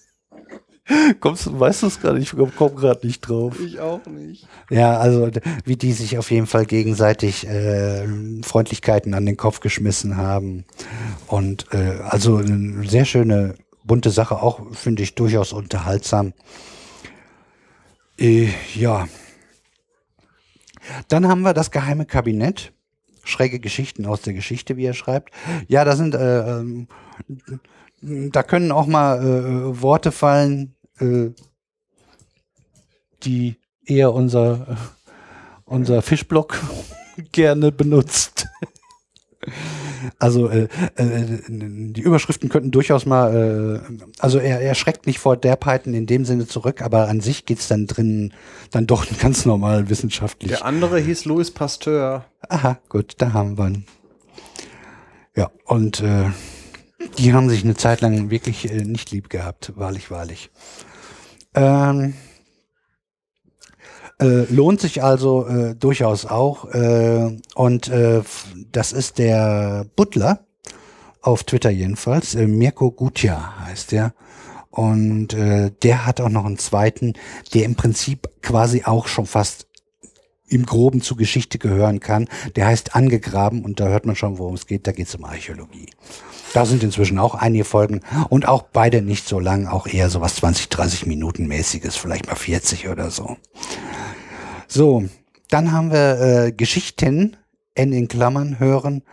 Kommst, 1.19 1.45
du- 1.45 1.59
weißt 1.59 1.83
du 1.83 1.87
es 1.87 1.99
gerade? 1.99 2.19
Ich 2.19 2.31
komme 2.31 2.51
komm 2.55 2.75
gerade 2.75 3.05
nicht 3.05 3.21
drauf. 3.21 3.59
Ich 3.59 3.79
auch 3.79 4.05
nicht. 4.07 4.47
Ja, 4.69 4.97
also 4.99 5.29
wie 5.65 5.75
die 5.77 5.93
sich 5.93 6.17
auf 6.17 6.31
jeden 6.31 6.47
Fall 6.47 6.65
gegenseitig 6.65 7.47
äh, 7.47 8.07
Freundlichkeiten 8.43 9.13
an 9.13 9.25
den 9.25 9.37
Kopf 9.37 9.59
geschmissen 9.59 10.17
haben. 10.17 10.65
Und 11.27 11.67
äh, 11.73 11.99
also 12.03 12.37
eine 12.37 12.87
sehr 12.87 13.05
schöne, 13.05 13.55
bunte 13.83 14.09
Sache, 14.11 14.41
auch 14.41 14.73
finde 14.75 15.03
ich 15.03 15.15
durchaus 15.15 15.53
unterhaltsam. 15.53 16.33
Äh, 18.17 18.49
ja. 18.75 19.07
Dann 21.07 21.27
haben 21.27 21.41
wir 21.41 21.53
das 21.53 21.71
geheime 21.71 22.05
Kabinett. 22.05 22.73
Schräge 23.23 23.59
Geschichten 23.59 24.07
aus 24.07 24.21
der 24.23 24.33
Geschichte, 24.33 24.77
wie 24.77 24.85
er 24.85 24.95
schreibt. 24.95 25.31
Ja, 25.67 25.85
da 25.85 25.95
sind, 25.95 26.15
äh, 26.15 26.59
ähm, 26.59 26.87
da 28.01 28.41
können 28.41 28.71
auch 28.71 28.87
mal 28.87 29.19
äh, 29.19 29.81
Worte 29.81 30.11
fallen, 30.11 30.73
äh, 31.01 31.33
die 33.23 33.57
eher 33.85 34.13
unser, 34.13 34.67
äh, 34.69 34.75
unser 35.65 36.01
Fischblock 36.01 36.59
gerne 37.31 37.71
benutzt. 37.71 38.47
Also 40.19 40.49
äh, 40.49 40.67
äh, 40.95 41.39
die 41.47 42.01
Überschriften 42.01 42.49
könnten 42.49 42.71
durchaus 42.71 43.05
mal, 43.05 43.81
äh, 43.89 43.97
also 44.19 44.39
er, 44.39 44.61
er 44.61 44.75
schreckt 44.75 45.07
nicht 45.07 45.19
vor 45.19 45.37
Derbheiten 45.37 45.93
in 45.93 46.05
dem 46.05 46.25
Sinne 46.25 46.47
zurück, 46.47 46.81
aber 46.81 47.07
an 47.07 47.21
sich 47.21 47.45
geht's 47.45 47.67
dann 47.67 47.87
drin 47.87 48.33
dann 48.71 48.87
doch 48.87 49.05
ganz 49.19 49.45
normal 49.45 49.89
wissenschaftlich. 49.89 50.51
Der 50.51 50.65
andere 50.65 50.99
hieß 50.99 51.25
Louis 51.25 51.51
Pasteur. 51.51 52.25
Aha, 52.49 52.79
gut, 52.89 53.15
da 53.17 53.33
haben 53.33 53.57
wir 53.57 53.67
ihn. 53.67 53.85
Ja, 55.35 55.49
und 55.65 56.01
äh, 56.01 56.29
die 57.17 57.33
haben 57.33 57.49
sich 57.49 57.63
eine 57.63 57.75
Zeit 57.75 58.01
lang 58.01 58.29
wirklich 58.29 58.71
nicht 58.71 59.11
lieb 59.11 59.29
gehabt, 59.29 59.73
wahrlich, 59.75 60.11
wahrlich. 60.11 60.51
Ähm, 61.55 62.13
äh, 64.19 64.45
lohnt 64.53 64.79
sich 64.79 65.03
also 65.03 65.47
äh, 65.47 65.75
durchaus 65.75 66.25
auch. 66.25 66.65
Äh, 66.73 67.37
und 67.55 67.87
äh, 67.87 68.21
das 68.71 68.93
ist 68.93 69.17
der 69.17 69.85
Butler, 69.95 70.45
auf 71.21 71.43
Twitter 71.43 71.69
jedenfalls, 71.69 72.35
äh, 72.35 72.47
Mirko 72.47 72.91
Gutja 72.91 73.65
heißt 73.65 73.91
der. 73.91 74.13
Und 74.69 75.33
äh, 75.33 75.71
der 75.83 76.05
hat 76.05 76.21
auch 76.21 76.29
noch 76.29 76.45
einen 76.45 76.57
zweiten, 76.57 77.13
der 77.53 77.65
im 77.65 77.75
Prinzip 77.75 78.29
quasi 78.41 78.83
auch 78.85 79.07
schon 79.07 79.25
fast 79.25 79.67
im 80.47 80.65
Groben 80.65 81.01
zur 81.01 81.17
Geschichte 81.17 81.57
gehören 81.57 81.99
kann. 81.99 82.27
Der 82.55 82.67
heißt 82.67 82.95
Angegraben 82.95 83.63
und 83.63 83.79
da 83.79 83.87
hört 83.87 84.05
man 84.05 84.15
schon, 84.15 84.37
worum 84.37 84.55
es 84.55 84.67
geht. 84.67 84.87
Da 84.87 84.91
geht 84.91 85.07
es 85.07 85.15
um 85.15 85.25
Archäologie. 85.25 85.89
Da 86.53 86.65
sind 86.65 86.83
inzwischen 86.83 87.17
auch 87.17 87.35
einige 87.35 87.63
Folgen 87.63 88.01
und 88.29 88.47
auch 88.47 88.63
beide 88.63 89.01
nicht 89.01 89.27
so 89.27 89.39
lang, 89.39 89.67
auch 89.67 89.87
eher 89.87 90.09
so 90.09 90.21
was 90.21 90.35
20, 90.35 90.69
30 90.69 91.05
Minuten 91.05 91.47
mäßiges, 91.47 91.95
vielleicht 91.95 92.27
mal 92.27 92.35
40 92.35 92.89
oder 92.89 93.09
so. 93.09 93.37
So, 94.67 95.03
dann 95.49 95.71
haben 95.71 95.91
wir 95.91 96.19
äh, 96.19 96.51
Geschichten, 96.51 97.37
N 97.75 97.93
in 97.93 98.07
Klammern, 98.07 98.59
hören. 98.59 99.03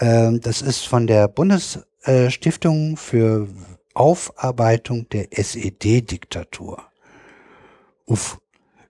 Ähm, 0.00 0.40
das 0.40 0.62
ist 0.62 0.86
von 0.86 1.06
der 1.06 1.28
Bundesstiftung 1.28 2.96
für 2.96 3.48
Aufarbeitung 3.94 5.08
der 5.08 5.38
SED-Diktatur. 5.38 6.82
Uff. 8.06 8.38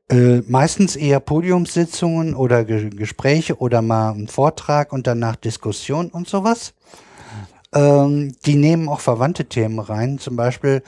Äh, 0.09 0.42
meistens 0.47 0.95
eher 0.95 1.19
Podiumssitzungen 1.19 2.35
oder 2.35 2.64
Ge 2.64 2.90
Gespräche 2.90 3.59
oder 3.59 3.83
mal 3.83 4.12
ein 4.12 4.29
Vortrag 4.29 4.92
und 4.92 5.09
danach 5.09 5.35
Diskussion 5.35 6.11
und 6.11 6.29
sowas. 6.29 6.75
Ähm, 7.77 8.35
die 8.47 8.55
nehmen 8.55 8.89
auch 8.89 9.01
verwandte 9.01 9.45
Themen 9.45 9.79
rein. 9.79 10.19
Zum 10.19 10.35
Beispiel 10.35 10.83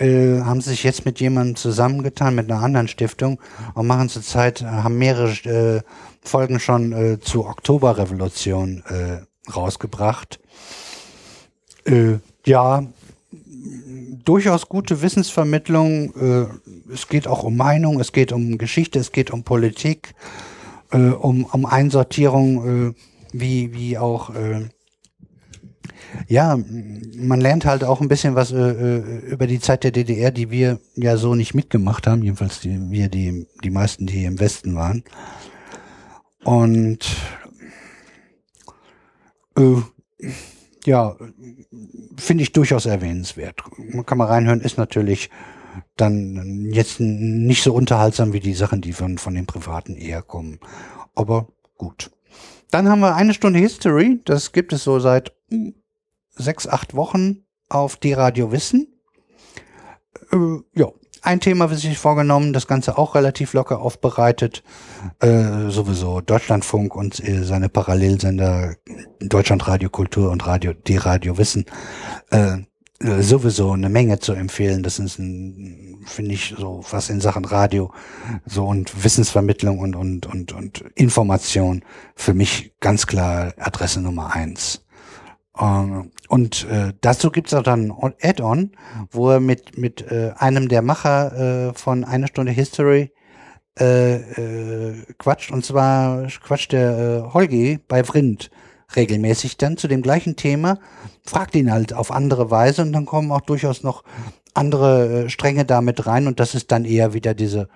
äh, 0.00 0.40
haben 0.40 0.60
sie 0.60 0.70
sich 0.70 0.82
jetzt 0.82 1.04
mit 1.04 1.20
jemandem 1.20 1.54
zusammengetan, 1.54 2.34
mit 2.34 2.50
einer 2.50 2.60
anderen 2.60 2.88
Stiftung 2.88 3.38
und 3.74 3.86
machen 3.86 4.08
zurzeit, 4.08 4.60
äh, 4.62 4.64
haben 4.64 4.98
mehrere 4.98 5.30
äh, 5.48 5.82
Folgen 6.22 6.58
schon 6.58 6.92
äh, 6.92 7.20
zur 7.20 7.48
Oktoberrevolution 7.48 8.82
äh, 8.88 9.50
rausgebracht. 9.52 10.40
Äh, 11.84 12.18
ja, 12.44 12.84
durchaus 14.24 14.68
gute 14.68 15.02
Wissensvermittlung. 15.02 16.14
Äh, 16.16 16.92
es 16.92 17.06
geht 17.08 17.28
auch 17.28 17.44
um 17.44 17.56
Meinung, 17.56 18.00
es 18.00 18.10
geht 18.10 18.32
um 18.32 18.58
Geschichte, 18.58 18.98
es 18.98 19.12
geht 19.12 19.30
um 19.30 19.44
Politik, 19.44 20.14
äh, 20.90 21.10
um, 21.10 21.44
um 21.44 21.64
Einsortierung, 21.64 22.94
wie, 23.32 23.72
wie 23.72 23.98
auch, 23.98 24.30
ja, 26.28 26.58
man 27.16 27.40
lernt 27.40 27.64
halt 27.64 27.84
auch 27.84 28.00
ein 28.00 28.08
bisschen 28.08 28.34
was 28.34 28.52
äh, 28.52 28.56
äh, 28.56 29.18
über 29.30 29.46
die 29.46 29.60
Zeit 29.60 29.84
der 29.84 29.90
DDR, 29.90 30.30
die 30.30 30.50
wir 30.50 30.80
ja 30.94 31.16
so 31.16 31.34
nicht 31.34 31.54
mitgemacht 31.54 32.06
haben, 32.06 32.22
jedenfalls 32.22 32.60
die, 32.60 32.90
wir, 32.90 33.08
die, 33.08 33.46
die 33.62 33.70
meisten, 33.70 34.06
die 34.06 34.24
im 34.24 34.40
Westen 34.40 34.74
waren. 34.74 35.04
Und 36.44 37.16
äh, 39.56 39.76
ja, 40.84 41.16
finde 42.16 42.42
ich 42.42 42.52
durchaus 42.52 42.86
erwähnenswert. 42.86 43.62
Man 43.78 44.04
kann 44.04 44.18
mal 44.18 44.26
reinhören, 44.26 44.60
ist 44.60 44.76
natürlich 44.76 45.30
dann 45.96 46.68
jetzt 46.70 47.00
nicht 47.00 47.62
so 47.62 47.72
unterhaltsam 47.74 48.32
wie 48.32 48.40
die 48.40 48.54
Sachen, 48.54 48.80
die 48.80 48.92
von, 48.92 49.18
von 49.18 49.34
den 49.34 49.46
Privaten 49.46 49.96
eher 49.96 50.22
kommen. 50.22 50.60
Aber 51.14 51.48
gut. 51.76 52.10
Dann 52.70 52.88
haben 52.88 53.00
wir 53.00 53.14
eine 53.14 53.34
Stunde 53.34 53.58
History. 53.58 54.20
Das 54.24 54.52
gibt 54.52 54.72
es 54.72 54.84
so 54.84 54.98
seit 54.98 55.32
hm, 55.50 55.74
sechs, 56.36 56.66
acht 56.66 56.94
Wochen 56.94 57.44
auf 57.68 57.96
die 57.96 58.12
Radio 58.12 58.52
Wissen. 58.52 58.88
Äh, 60.32 60.36
ja, 60.74 60.88
ein 61.22 61.40
Thema 61.40 61.70
wird 61.70 61.80
sich 61.80 61.96
vorgenommen, 61.96 62.52
das 62.52 62.66
Ganze 62.66 62.98
auch 62.98 63.14
relativ 63.14 63.54
locker 63.54 63.80
aufbereitet. 63.80 64.62
Äh, 65.20 65.70
sowieso 65.70 66.20
Deutschlandfunk 66.20 66.94
und 66.94 67.26
äh, 67.26 67.44
seine 67.44 67.70
Parallelsender 67.70 68.76
Deutschlandradio 69.20 69.88
Kultur 69.88 70.30
und 70.30 70.46
Radio, 70.46 70.74
die 70.74 70.98
Radio 70.98 71.38
Wissen. 71.38 71.64
Äh, 72.30 72.58
äh, 73.00 73.22
sowieso 73.22 73.72
eine 73.72 73.88
Menge 73.88 74.18
zu 74.18 74.34
empfehlen. 74.34 74.82
Das 74.82 74.98
ist 74.98 75.18
ein, 75.18 76.04
finde 76.04 76.34
ich, 76.34 76.54
so 76.58 76.84
was 76.90 77.10
in 77.10 77.20
Sachen 77.20 77.44
Radio, 77.44 77.90
so 78.46 78.66
und 78.66 79.02
Wissensvermittlung 79.02 79.78
und, 79.78 79.96
und, 79.96 80.26
und, 80.26 80.52
und 80.52 80.84
Information 80.94 81.84
für 82.14 82.34
mich 82.34 82.72
ganz 82.80 83.06
klar 83.06 83.54
Adresse 83.58 84.00
Nummer 84.00 84.34
eins. 84.34 84.83
Ähm, 85.58 86.10
und 86.28 86.66
äh, 86.68 86.92
dazu 87.00 87.30
gibt's 87.30 87.54
auch 87.54 87.62
dann 87.62 87.90
ein 87.92 88.14
Add-on, 88.20 88.72
wo 89.10 89.30
er 89.30 89.40
mit, 89.40 89.78
mit 89.78 90.10
äh, 90.10 90.32
einem 90.36 90.68
der 90.68 90.82
Macher 90.82 91.68
äh, 91.68 91.74
von 91.74 92.04
Eine 92.04 92.28
Stunde 92.28 92.52
History 92.52 93.12
äh, 93.78 94.16
äh, 94.16 94.94
quatscht. 95.18 95.50
Und 95.50 95.64
zwar 95.64 96.26
quatscht 96.26 96.72
der 96.72 96.98
äh, 96.98 97.32
Holgi 97.32 97.78
bei 97.86 98.04
Vrind 98.04 98.50
regelmäßig 98.96 99.56
dann 99.56 99.76
zu 99.76 99.88
dem 99.88 100.02
gleichen 100.02 100.36
Thema, 100.36 100.78
fragt 101.24 101.54
ihn 101.54 101.72
halt 101.72 101.92
auf 101.92 102.10
andere 102.10 102.50
Weise 102.50 102.82
und 102.82 102.92
dann 102.92 103.06
kommen 103.06 103.32
auch 103.32 103.40
durchaus 103.40 103.82
noch 103.82 104.04
andere 104.52 105.28
Stränge 105.30 105.64
damit 105.64 106.06
rein 106.06 106.26
und 106.26 106.38
das 106.38 106.54
ist 106.54 106.70
dann 106.70 106.84
eher 106.84 107.12
wieder 107.12 107.34
diese 107.34 107.68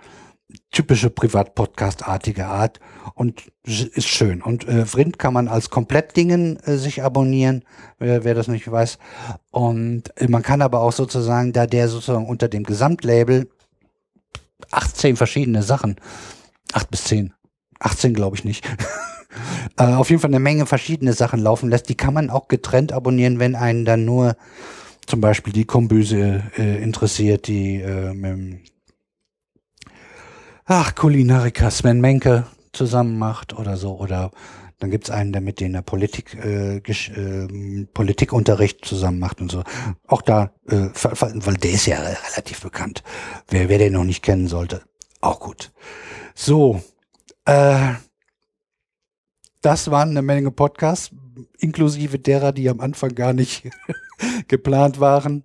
typische 0.71 1.11
Privat-Podcast-artige 1.11 2.47
Art 2.47 2.79
und 3.15 3.51
ist 3.65 4.09
schön. 4.09 4.43
Und 4.43 4.67
äh, 4.69 4.87
Vrind 4.87 5.19
kann 5.19 5.35
man 5.35 5.49
als 5.49 5.71
Komplettdingen 5.71 6.59
äh, 6.65 6.77
sich 6.77 7.03
abonnieren, 7.03 7.65
wer, 7.99 8.25
wer 8.25 8.35
das 8.35 8.49
nicht 8.49 8.71
weiß. 8.71 8.99
Und 9.51 10.05
äh, 10.17 10.29
man 10.29 10.43
kann 10.43 10.63
aber 10.63 10.81
auch 10.81 10.93
sozusagen, 10.93 11.53
da 11.53 11.67
der 11.67 11.89
sozusagen 11.89 12.27
unter 12.27 12.49
dem 12.49 12.65
Gesamtlabel 12.65 13.49
18 14.71 15.17
verschiedene 15.17 15.63
Sachen, 15.63 15.97
8 16.73 16.91
bis 16.91 17.05
10, 17.05 17.33
18 17.81 18.15
glaube 18.15 18.37
ich 18.37 18.45
nicht, 18.45 18.67
äh, 19.79 19.85
auf 19.85 20.11
jeden 20.11 20.21
Fall 20.21 20.31
eine 20.31 20.41
Menge 20.41 20.67
verschiedene 20.67 21.13
Sachen 21.13 21.41
laufen 21.41 21.71
lässt. 21.71 21.89
Die 21.89 21.97
kann 21.97 22.15
man 22.15 22.31
auch 22.31 22.49
getrennt 22.49 22.93
abonnieren, 22.93 23.39
wenn 23.39 23.55
einen 23.55 23.85
dann 23.85 24.05
nur 24.05 24.37
zum 25.07 25.21
Beispiel 25.21 25.53
die 25.53 25.65
Kombüse 25.65 26.43
äh, 26.59 26.83
interessiert, 26.83 27.47
die 27.47 27.81
äh, 27.81 28.13
mit 28.13 28.31
dem 28.31 28.61
ach, 30.67 30.95
Kulinariker 30.95 31.71
Sven 31.71 32.01
Menke 32.01 32.47
zusammen 32.79 33.19
macht 33.19 33.53
oder 33.53 33.77
so. 33.77 33.99
Oder 33.99 34.31
dann 34.79 34.91
gibt's 34.91 35.11
einen, 35.11 35.33
der 35.33 35.43
mit 35.43 35.61
denen 35.61 35.75
der 35.75 35.83
Politik, 35.83 36.35
äh, 36.35 36.77
ähm, 36.79 37.89
Politikunterricht 37.93 38.85
zusammen 38.85 39.19
macht 39.19 39.41
und 39.41 39.51
so. 39.51 39.65
Auch 40.07 40.23
da, 40.23 40.53
äh, 40.69 40.89
weil 40.95 41.55
der 41.55 41.73
ist 41.73 41.87
ja 41.87 41.99
relativ 41.99 42.63
bekannt. 42.63 43.03
Wer, 43.49 43.69
wer 43.69 43.79
den 43.79 43.93
noch 43.93 44.05
nicht 44.05 44.23
kennen 44.23 44.47
sollte, 44.47 44.83
auch 45.21 45.41
gut. 45.41 45.73
So, 46.35 46.81
äh, 47.45 47.95
das 49.61 49.91
waren 49.91 50.11
eine 50.11 50.23
Menge 50.23 50.53
Podcasts, 50.53 51.11
inklusive 51.59 52.21
derer, 52.21 52.53
die 52.53 52.69
am 52.69 52.81
Anfang 52.81 53.15
gar 53.15 53.33
nicht 53.33 53.69
geplant 54.49 55.01
waren. 55.01 55.45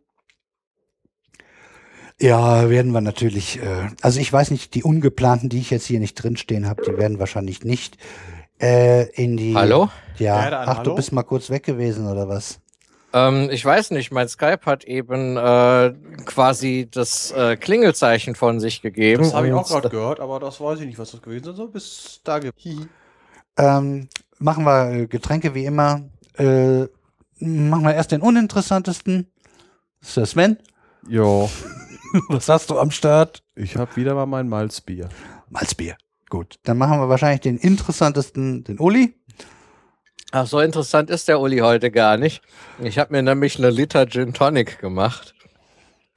Ja, 2.20 2.70
werden 2.70 2.91
wir 2.91 3.01
natürlich, 3.01 3.61
äh, 3.61 3.89
also 4.01 4.20
ich 4.20 4.32
weiß 4.32 4.51
nicht, 4.51 4.76
die 4.76 4.84
ungeplanten, 4.84 5.49
die 5.49 5.59
ich 5.59 5.70
jetzt 5.72 5.86
hier 5.86 5.99
nicht 5.99 6.16
drinstehen 6.16 6.68
habe, 6.68 6.84
die 6.84 6.97
werden 6.97 7.20
wahrscheinlich 7.20 7.64
nicht 7.64 7.97
äh, 8.61 9.09
in 9.11 9.38
die. 9.38 9.55
Hallo? 9.55 9.89
Ja, 10.18 10.43
Ja, 10.43 10.49
dann 10.49 10.70
ach, 10.70 10.78
hallo? 10.78 10.91
du 10.91 10.95
bist 10.95 11.11
mal 11.11 11.24
kurz 11.24 11.49
weg 11.49 11.64
gewesen 11.64 12.07
oder 12.07 12.30
was? 12.30 12.59
Ähm, 13.14 13.49
ich 13.51 13.64
weiß 13.64 13.91
nicht, 13.91 14.11
mein 14.11 14.28
Skype 14.28 14.61
hat 14.66 14.86
eben 14.86 15.38
äh, 15.38 15.93
quasi 16.26 16.88
das 16.89 17.32
äh, 17.32 17.57
Klingelzeichen 17.57 18.36
von 18.36 18.59
sich 18.59 18.82
gegeben. 18.82 19.24
Das 19.24 19.34
habe 19.34 19.47
ich 19.47 19.53
auch 19.53 19.68
gerade 19.68 19.89
gehört, 19.89 20.20
aber 20.20 20.39
das 20.39 20.59
weiß 20.59 20.80
ich 20.80 20.88
nicht, 20.88 20.99
was 20.99 21.11
das 21.11 21.22
gewesen 21.22 21.45
sein 21.45 21.55
soll. 21.55 21.70
Bis 21.70 22.22
da 22.24 22.39
Hihi. 22.55 22.88
Ähm, 23.57 24.07
machen 24.39 24.64
wir 24.64 24.91
äh, 24.91 25.07
Getränke 25.07 25.53
wie 25.53 25.66
immer. 25.66 26.01
Äh, 26.38 26.86
machen 27.39 27.84
wir 27.84 27.93
erst 27.93 28.11
den 28.11 28.22
uninteressantesten. 28.22 29.28
Das 29.99 30.09
ist 30.09 30.18
der 30.18 30.26
Sven. 30.26 30.57
Jo, 31.07 31.49
Was 32.30 32.47
hast 32.47 32.70
du 32.70 32.78
am 32.78 32.91
Start? 32.91 33.43
ich 33.55 33.76
habe 33.76 33.95
wieder 33.95 34.14
mal 34.14 34.26
mein 34.26 34.47
Malzbier. 34.47 35.09
Malzbier. 35.49 35.95
Gut. 36.30 36.59
Dann 36.64 36.78
machen 36.78 36.99
wir 36.99 37.09
wahrscheinlich 37.09 37.41
den 37.41 37.57
interessantesten, 37.57 38.64
den 38.64 38.80
Uli. 38.80 39.16
Ach, 40.32 40.47
so 40.47 40.59
interessant 40.59 41.09
ist 41.09 41.28
der 41.28 41.39
Uli 41.39 41.59
heute 41.59 41.91
gar 41.91 42.18
nicht. 42.18 42.41
Ich 42.82 42.97
habe 42.97 43.14
mir 43.14 43.22
nämlich 43.22 43.57
eine 43.57 43.70
Liter 43.70 44.07
Gin 44.07 44.34
Tonic 44.34 44.80
gemacht. 44.80 45.36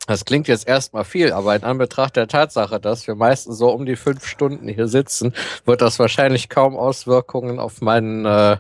Das 0.07 0.24
klingt 0.24 0.49
jetzt 0.49 0.68
erstmal 0.68 1.05
viel, 1.05 1.32
aber 1.32 1.57
in 1.57 1.64
Anbetracht 1.64 2.16
der 2.16 2.28
Tatsache, 2.28 2.78
dass 2.78 3.07
wir 3.07 3.14
meistens 3.14 3.59
so 3.59 3.70
um 3.70 3.84
die 3.84 3.97
fünf 3.97 4.26
Stunden 4.26 4.68
hier 4.68 4.86
sitzen, 4.88 5.34
wird 5.64 5.82
das 5.82 5.99
wahrscheinlich 5.99 6.49
kaum 6.49 6.76
Auswirkungen 6.76 7.59
auf 7.59 7.80
meinen 7.80 8.24
äh, 8.24 8.59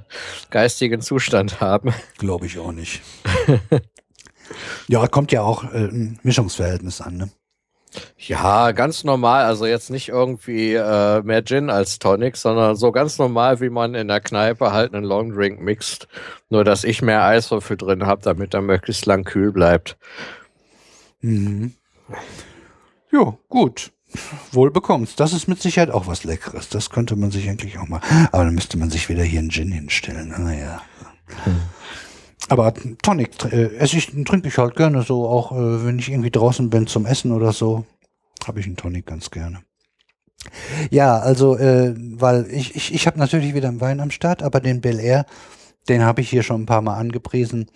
geistigen 0.50 1.00
Zustand 1.00 1.60
haben. 1.60 1.94
Glaube 2.18 2.46
ich 2.46 2.58
auch 2.58 2.72
nicht. 2.72 3.02
ja, 4.88 5.06
kommt 5.08 5.32
ja 5.32 5.42
auch 5.42 5.64
äh, 5.64 5.88
ein 5.88 6.18
Mischungsverhältnis 6.22 7.00
an, 7.00 7.16
ne? 7.16 7.30
Ja, 8.18 8.72
ganz 8.72 9.04
normal. 9.04 9.44
Also 9.44 9.66
jetzt 9.66 9.90
nicht 9.90 10.08
irgendwie 10.08 10.74
äh, 10.74 11.22
mehr 11.22 11.44
Gin 11.44 11.70
als 11.70 11.98
Tonic, 11.98 12.36
sondern 12.36 12.76
so 12.76 12.92
ganz 12.92 13.18
normal, 13.18 13.60
wie 13.60 13.70
man 13.70 13.94
in 13.94 14.08
der 14.08 14.20
Kneipe 14.20 14.72
halt 14.72 14.94
einen 14.94 15.04
Long 15.04 15.32
Drink 15.32 15.60
mixt. 15.60 16.08
Nur, 16.50 16.64
dass 16.64 16.84
ich 16.84 17.02
mehr 17.02 17.24
Eiswürfel 17.24 17.76
drin 17.76 18.06
habe, 18.06 18.22
damit 18.22 18.54
er 18.54 18.62
möglichst 18.62 19.06
lang 19.06 19.24
kühl 19.24 19.52
bleibt. 19.52 19.96
Mhm. 21.20 21.74
Jo, 23.10 23.38
gut. 23.48 23.92
Wohl 24.52 24.70
bekommst. 24.70 25.20
Das 25.20 25.32
ist 25.32 25.48
mit 25.48 25.60
Sicherheit 25.60 25.90
auch 25.90 26.06
was 26.06 26.24
Leckeres. 26.24 26.68
Das 26.68 26.90
könnte 26.90 27.16
man 27.16 27.30
sich 27.30 27.48
eigentlich 27.48 27.78
auch 27.78 27.88
mal. 27.88 28.00
Aber 28.32 28.44
dann 28.44 28.54
müsste 28.54 28.78
man 28.78 28.90
sich 28.90 29.08
wieder 29.08 29.22
hier 29.22 29.40
einen 29.40 29.50
Gin 29.50 29.72
hinstellen. 29.72 30.34
Naja. 30.38 30.82
Aber 32.48 32.72
Tonic 33.02 33.44
äh, 33.52 33.76
esse 33.76 33.96
ich, 33.96 34.06
trinke 34.24 34.48
ich 34.48 34.58
halt 34.58 34.76
gerne 34.76 35.02
so, 35.02 35.28
auch 35.28 35.52
äh, 35.52 35.84
wenn 35.84 35.98
ich 35.98 36.08
irgendwie 36.10 36.30
draußen 36.30 36.70
bin 36.70 36.86
zum 36.86 37.06
Essen 37.06 37.32
oder 37.32 37.52
so, 37.52 37.84
habe 38.46 38.60
ich 38.60 38.66
einen 38.66 38.76
Tonic 38.76 39.06
ganz 39.06 39.30
gerne. 39.30 39.62
Ja, 40.90 41.18
also, 41.18 41.56
äh, 41.56 41.94
weil 41.96 42.46
ich, 42.50 42.76
ich, 42.76 42.94
ich 42.94 43.06
habe 43.06 43.18
natürlich 43.18 43.54
wieder 43.54 43.68
einen 43.68 43.80
Wein 43.80 44.00
am 44.00 44.10
Start, 44.10 44.42
aber 44.42 44.60
den 44.60 44.80
Bel 44.80 45.00
Air, 45.00 45.26
den 45.88 46.02
habe 46.02 46.20
ich 46.20 46.30
hier 46.30 46.42
schon 46.42 46.62
ein 46.62 46.66
paar 46.66 46.82
Mal 46.82 46.96
angepriesen. 46.96 47.66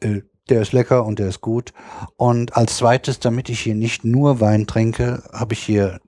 Äh, 0.00 0.22
der 0.50 0.62
ist 0.62 0.72
lecker 0.72 1.04
und 1.04 1.18
der 1.18 1.28
ist 1.28 1.40
gut. 1.40 1.72
Und 2.16 2.56
als 2.56 2.78
zweites, 2.78 3.20
damit 3.20 3.48
ich 3.48 3.60
hier 3.60 3.74
nicht 3.74 4.04
nur 4.04 4.40
Wein 4.40 4.66
trinke, 4.66 5.22
habe 5.32 5.54
ich 5.54 5.60
hier 5.60 6.00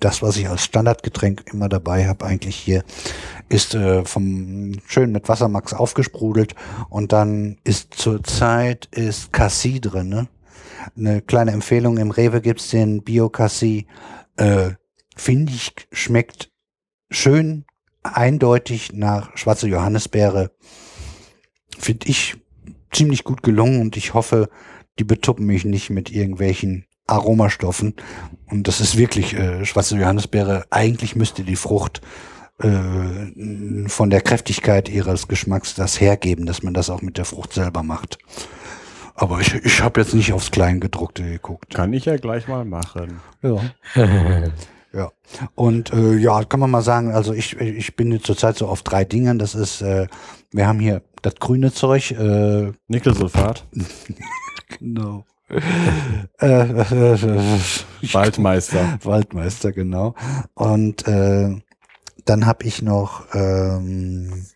das, 0.00 0.22
was 0.22 0.36
ich 0.36 0.48
als 0.48 0.64
Standardgetränk 0.64 1.44
immer 1.52 1.68
dabei 1.68 2.06
habe, 2.06 2.24
eigentlich 2.24 2.56
hier, 2.56 2.84
ist 3.48 3.74
äh, 3.74 4.04
vom 4.04 4.72
schön 4.86 5.12
mit 5.12 5.28
Wassermax 5.28 5.74
aufgesprudelt 5.74 6.54
und 6.88 7.12
dann 7.12 7.58
ist 7.64 7.94
zurzeit 7.94 8.86
ist 8.90 9.32
Cassis 9.32 9.80
drin. 9.80 10.08
Ne? 10.08 10.28
Eine 10.96 11.22
kleine 11.22 11.52
Empfehlung, 11.52 11.98
im 11.98 12.10
Rewe 12.10 12.40
gibt's 12.40 12.70
den 12.70 13.02
Bio 13.02 13.28
Cassis. 13.28 13.84
Äh, 14.36 14.70
Finde 15.16 15.52
ich, 15.52 15.72
schmeckt 15.92 16.50
schön 17.08 17.64
eindeutig 18.02 18.92
nach 18.92 19.36
schwarze 19.36 19.68
Johannisbeere. 19.68 20.50
Finde 21.78 22.08
ich 22.08 22.36
ziemlich 22.94 23.24
gut 23.24 23.42
gelungen 23.42 23.80
und 23.80 23.96
ich 23.96 24.14
hoffe, 24.14 24.48
die 24.98 25.04
betuppen 25.04 25.46
mich 25.46 25.64
nicht 25.64 25.90
mit 25.90 26.10
irgendwelchen 26.10 26.86
Aromastoffen. 27.06 27.94
Und 28.50 28.68
das 28.68 28.80
ist 28.80 28.96
wirklich 28.96 29.34
äh, 29.34 29.64
schwarze 29.64 29.96
Johannisbeere. 29.96 30.64
Eigentlich 30.70 31.16
müsste 31.16 31.42
die 31.42 31.56
Frucht 31.56 32.00
äh, 32.60 33.88
von 33.88 34.10
der 34.10 34.20
Kräftigkeit 34.20 34.88
ihres 34.88 35.28
Geschmacks 35.28 35.74
das 35.74 36.00
hergeben, 36.00 36.46
dass 36.46 36.62
man 36.62 36.74
das 36.74 36.90
auch 36.90 37.02
mit 37.02 37.18
der 37.18 37.24
Frucht 37.24 37.52
selber 37.52 37.82
macht. 37.82 38.18
Aber 39.14 39.40
ich, 39.40 39.54
ich 39.54 39.82
habe 39.82 40.00
jetzt 40.00 40.14
nicht 40.14 40.32
aufs 40.32 40.50
Kleingedruckte 40.50 41.22
geguckt. 41.22 41.74
Kann 41.74 41.92
ich 41.92 42.04
ja 42.04 42.16
gleich 42.16 42.48
mal 42.48 42.64
machen. 42.64 43.20
Ja. 43.42 43.60
ja. 44.92 45.12
Und 45.54 45.92
äh, 45.92 46.16
ja, 46.16 46.44
kann 46.44 46.60
man 46.60 46.70
mal 46.70 46.82
sagen, 46.82 47.12
also 47.12 47.32
ich, 47.32 47.56
ich 47.60 47.94
bin 47.94 48.10
jetzt 48.10 48.26
zurzeit 48.26 48.56
so 48.56 48.66
auf 48.66 48.82
drei 48.82 49.04
Dingen. 49.04 49.38
Das 49.38 49.54
ist, 49.54 49.82
äh, 49.82 50.08
wir 50.54 50.68
haben 50.68 50.78
hier 50.78 51.02
das 51.22 51.34
grüne 51.34 51.72
Zeug, 51.72 52.12
äh, 52.12 52.72
Nickelsulfat, 52.86 53.66
genau. 54.78 55.24
äh, 56.40 56.46
äh, 56.46 57.14
äh, 57.14 57.58
Waldmeister. 58.12 58.98
Waldmeister, 59.04 59.72
genau. 59.72 60.14
Und 60.54 61.06
äh, 61.08 61.60
dann 62.24 62.46
habe 62.46 62.64
ich 62.64 62.82
noch 62.82 63.26
ähm, 63.34 64.46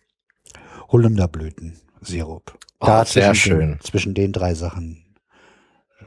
Holunderblütensirup. 0.87 2.57
Oh, 2.79 3.03
sehr 3.03 3.35
schön. 3.35 3.59
Den, 3.59 3.79
zwischen 3.81 4.13
den 4.13 4.31
drei 4.31 4.53
Sachen 4.53 5.03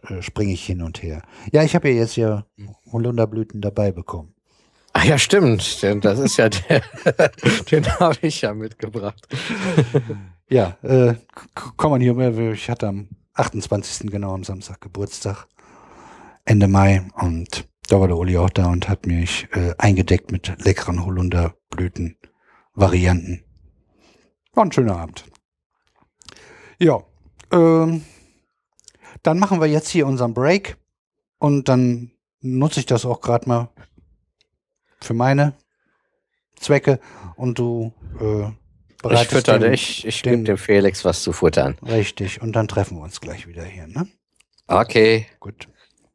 äh, 0.09 0.23
springe 0.23 0.55
ich 0.55 0.65
hin 0.65 0.83
und 0.83 1.03
her. 1.03 1.23
Ja, 1.53 1.63
ich 1.63 1.75
habe 1.75 1.91
ja 1.91 1.97
jetzt 1.97 2.13
hier 2.13 2.47
Holunderblüten 2.91 3.61
dabei 3.61 3.93
bekommen. 3.93 4.32
Ach 4.95 5.05
ja, 5.05 5.19
stimmt. 5.19 5.83
Denn 5.83 6.01
das 6.01 6.19
ist 6.19 6.37
ja 6.37 6.49
der, 6.49 6.83
den 7.71 7.87
habe 7.99 8.19
ich 8.23 8.43
ja 8.43 8.55
mitgebracht. 8.55 9.27
Ja, 10.49 10.77
äh, 10.83 11.15
k- 11.55 11.73
kann 11.79 11.91
man 11.91 12.01
hier, 12.03 12.15
ich 12.53 12.69
hatte 12.69 12.89
am 12.89 13.09
28. 13.33 14.11
genau 14.11 14.35
am 14.35 14.45
Samstag 14.45 14.83
Geburtstag, 14.83 15.47
Ende 16.45 16.69
Mai 16.69 17.09
und 17.15 17.67
da 17.89 17.99
war 17.99 18.07
der 18.09 18.19
Uli 18.19 18.37
auch 18.37 18.51
da 18.51 18.67
und 18.67 18.87
hat 18.87 19.07
mich 19.07 19.49
äh, 19.53 19.73
eingedeckt 19.79 20.31
mit 20.31 20.53
leckeren 20.63 21.07
Holunderblüten-Varianten. 21.07 23.45
War 24.53 24.65
ein 24.67 24.73
schöner 24.73 24.99
Abend. 24.99 25.25
Ja, 26.79 27.03
ähm, 27.51 28.05
dann 29.23 29.39
machen 29.39 29.59
wir 29.59 29.69
jetzt 29.69 29.89
hier 29.89 30.07
unseren 30.07 30.35
Break 30.35 30.77
und 31.39 31.71
dann 31.71 32.11
nutze 32.43 32.81
ich 32.81 32.87
das 32.87 33.07
auch 33.07 33.23
gerade 33.23 33.49
mal 33.49 33.71
für 35.05 35.15
meine 35.15 35.55
Zwecke 36.57 37.01
und 37.37 37.59
du 37.59 37.93
äh, 38.21 38.49
Ich 38.49 38.97
bereitest 39.03 39.31
fütter 39.33 39.59
den- 39.59 39.73
dich. 39.73 40.07
Ich 40.07 40.23
gebe 40.23 40.43
dem 40.45 40.59
Felix 40.59 41.05
was 41.05 41.23
zu 41.23 41.33
futtern. 41.33 41.77
Richtig, 41.83 42.41
und 42.41 42.53
dann 42.55 42.69
treffen 42.69 42.99
wir 42.99 43.03
uns 43.03 43.21
gleich 43.21 43.47
wieder 43.47 43.65
hier, 43.65 43.87
ne? 43.87 44.07
Okay. 44.69 45.27
Gut, 45.41 45.69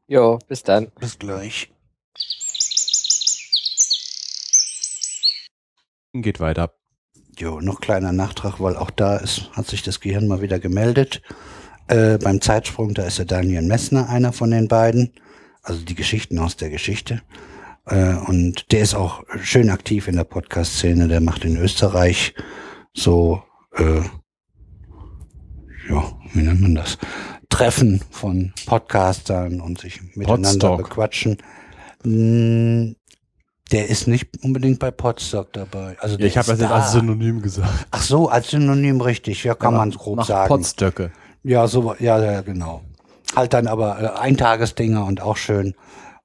Jo, 0.07 0.39
bis 0.47 0.63
dann. 0.63 0.89
bis 0.99 1.19
gleich. 1.19 1.69
Geht 6.13 6.39
weiter. 6.39 6.73
Jo, 7.37 7.59
noch 7.61 7.81
kleiner 7.81 8.13
Nachtrag, 8.13 8.59
weil 8.59 8.75
auch 8.75 8.89
da 8.89 9.17
ist, 9.17 9.51
hat 9.51 9.67
sich 9.67 9.83
das 9.83 9.99
Gehirn 9.99 10.27
mal 10.27 10.41
wieder 10.41 10.59
gemeldet. 10.59 11.21
Äh, 11.87 12.17
beim 12.17 12.41
Zeitsprung, 12.41 12.93
da 12.93 13.03
ist 13.05 13.19
der 13.19 13.25
Daniel 13.25 13.61
Messner 13.61 14.09
einer 14.09 14.33
von 14.33 14.49
den 14.51 14.67
beiden. 14.67 15.13
Also 15.61 15.81
die 15.83 15.95
Geschichten 15.95 16.39
aus 16.39 16.55
der 16.55 16.69
Geschichte. 16.69 17.21
Äh, 17.87 18.15
und 18.15 18.71
der 18.71 18.81
ist 18.81 18.95
auch 18.95 19.23
schön 19.41 19.69
aktiv 19.69 20.07
in 20.07 20.15
der 20.15 20.23
Podcast-Szene. 20.25 21.07
Der 21.07 21.21
macht 21.21 21.45
in 21.45 21.57
Österreich 21.57 22.33
so, 22.93 23.41
äh, 23.75 24.01
ja, 25.89 26.03
wie 26.33 26.41
nennt 26.41 26.61
man 26.61 26.75
das? 26.75 26.97
Treffen 27.49 28.01
von 28.11 28.53
Podcastern 28.65 29.61
und 29.61 29.79
sich 29.79 30.01
miteinander 30.15 30.49
Podstock. 30.49 30.77
bequatschen. 30.77 31.37
Mm, 32.03 32.93
Der 33.71 33.89
ist 33.89 34.07
nicht 34.07 34.29
unbedingt 34.43 34.79
bei 34.79 34.91
Podstock 34.91 35.51
dabei. 35.53 35.97
Also 35.99 36.17
Ja, 36.17 36.25
ich 36.25 36.37
habe 36.37 36.47
das 36.47 36.59
jetzt 36.59 36.69
da. 36.69 36.75
als 36.75 36.91
Synonym 36.93 37.41
gesagt. 37.41 37.87
Ach 37.91 38.01
so, 38.01 38.29
als 38.29 38.49
Synonym 38.49 39.01
richtig, 39.01 39.43
ja, 39.43 39.55
kann 39.55 39.73
man 39.73 39.91
grob 39.91 40.23
sagen. 40.23 40.47
Potstöcke. 40.47 41.11
Ja, 41.43 41.67
so, 41.67 41.93
ja, 41.99 42.21
ja, 42.23 42.41
genau. 42.41 42.81
Halt 43.35 43.53
dann 43.53 43.67
aber 43.67 44.01
äh, 44.01 44.19
Eintagesdinger 44.19 45.05
und 45.05 45.21
auch 45.21 45.35
schön. 45.37 45.73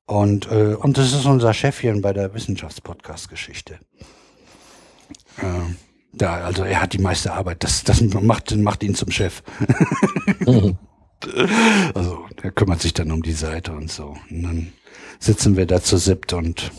Und, 0.07 0.50
äh, 0.50 0.74
und 0.74 0.98
das 0.98 1.12
ist 1.12 1.26
unser 1.26 1.55
Chefchen 1.55 2.03
bei 2.03 2.12
der 2.12 2.34
Wissenschaftspodcast-Geschichte. 2.34 3.78
Äh, 5.38 5.74
da, 6.12 6.44
also 6.44 6.64
er 6.64 6.82
hat 6.82 6.92
die 6.92 6.98
meiste 6.98 7.32
Arbeit. 7.32 7.64
Das, 7.64 7.84
das 7.84 8.00
macht, 8.00 8.55
macht 8.57 8.82
ihn 8.82 8.94
zum 8.94 9.11
Chef. 9.11 9.42
also 11.94 12.26
er 12.42 12.50
kümmert 12.50 12.82
sich 12.82 12.92
dann 12.92 13.11
um 13.11 13.22
die 13.22 13.32
Seite 13.32 13.72
und 13.72 13.90
so. 13.90 14.16
Und 14.30 14.42
dann 14.42 14.72
sitzen 15.18 15.57
wir 15.57 15.66
da 15.66 15.82
zu 15.82 15.96
siebt 15.96 16.32
und 16.32 16.72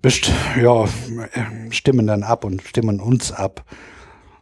best 0.00 0.30
ja, 0.62 0.86
stimmen 1.70 2.06
dann 2.06 2.22
ab 2.22 2.44
und 2.44 2.62
stimmen 2.62 3.00
uns 3.00 3.32
ab, 3.32 3.64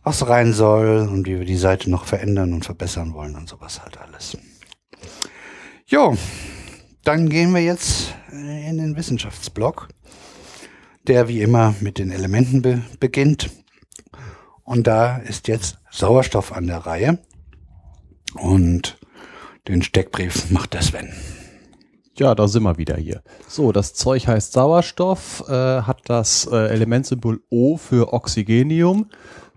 was 0.02 0.28
rein 0.28 0.52
soll 0.52 1.08
und 1.10 1.26
wie 1.26 1.38
wir 1.38 1.46
die 1.46 1.56
Seite 1.56 1.90
noch 1.90 2.04
verändern 2.04 2.52
und 2.52 2.64
verbessern 2.64 3.14
wollen 3.14 3.34
und 3.34 3.48
sowas 3.48 3.82
halt 3.82 3.98
alles. 3.98 4.36
Jo, 5.94 6.16
dann 7.04 7.28
gehen 7.28 7.52
wir 7.54 7.60
jetzt 7.60 8.16
in 8.32 8.78
den 8.78 8.96
Wissenschaftsblock, 8.96 9.86
der 11.06 11.28
wie 11.28 11.40
immer 11.40 11.72
mit 11.78 11.98
den 11.98 12.10
Elementen 12.10 12.62
be 12.62 12.82
beginnt. 12.98 13.50
Und 14.64 14.88
da 14.88 15.18
ist 15.18 15.46
jetzt 15.46 15.78
Sauerstoff 15.92 16.50
an 16.50 16.66
der 16.66 16.78
Reihe. 16.78 17.20
Und 18.34 18.98
den 19.68 19.82
Steckbrief 19.82 20.50
macht 20.50 20.74
der 20.74 20.82
Sven. 20.82 21.12
Ja, 22.18 22.34
da 22.34 22.48
sind 22.48 22.64
wir 22.64 22.76
wieder 22.76 22.96
hier. 22.96 23.22
So, 23.46 23.70
das 23.70 23.94
Zeug 23.94 24.26
heißt 24.26 24.52
Sauerstoff, 24.52 25.44
äh, 25.48 25.82
hat 25.82 26.00
das 26.06 26.48
äh, 26.50 26.70
Elementsymbol 26.70 27.40
O 27.50 27.76
für 27.76 28.12
Oxygenium, 28.12 29.10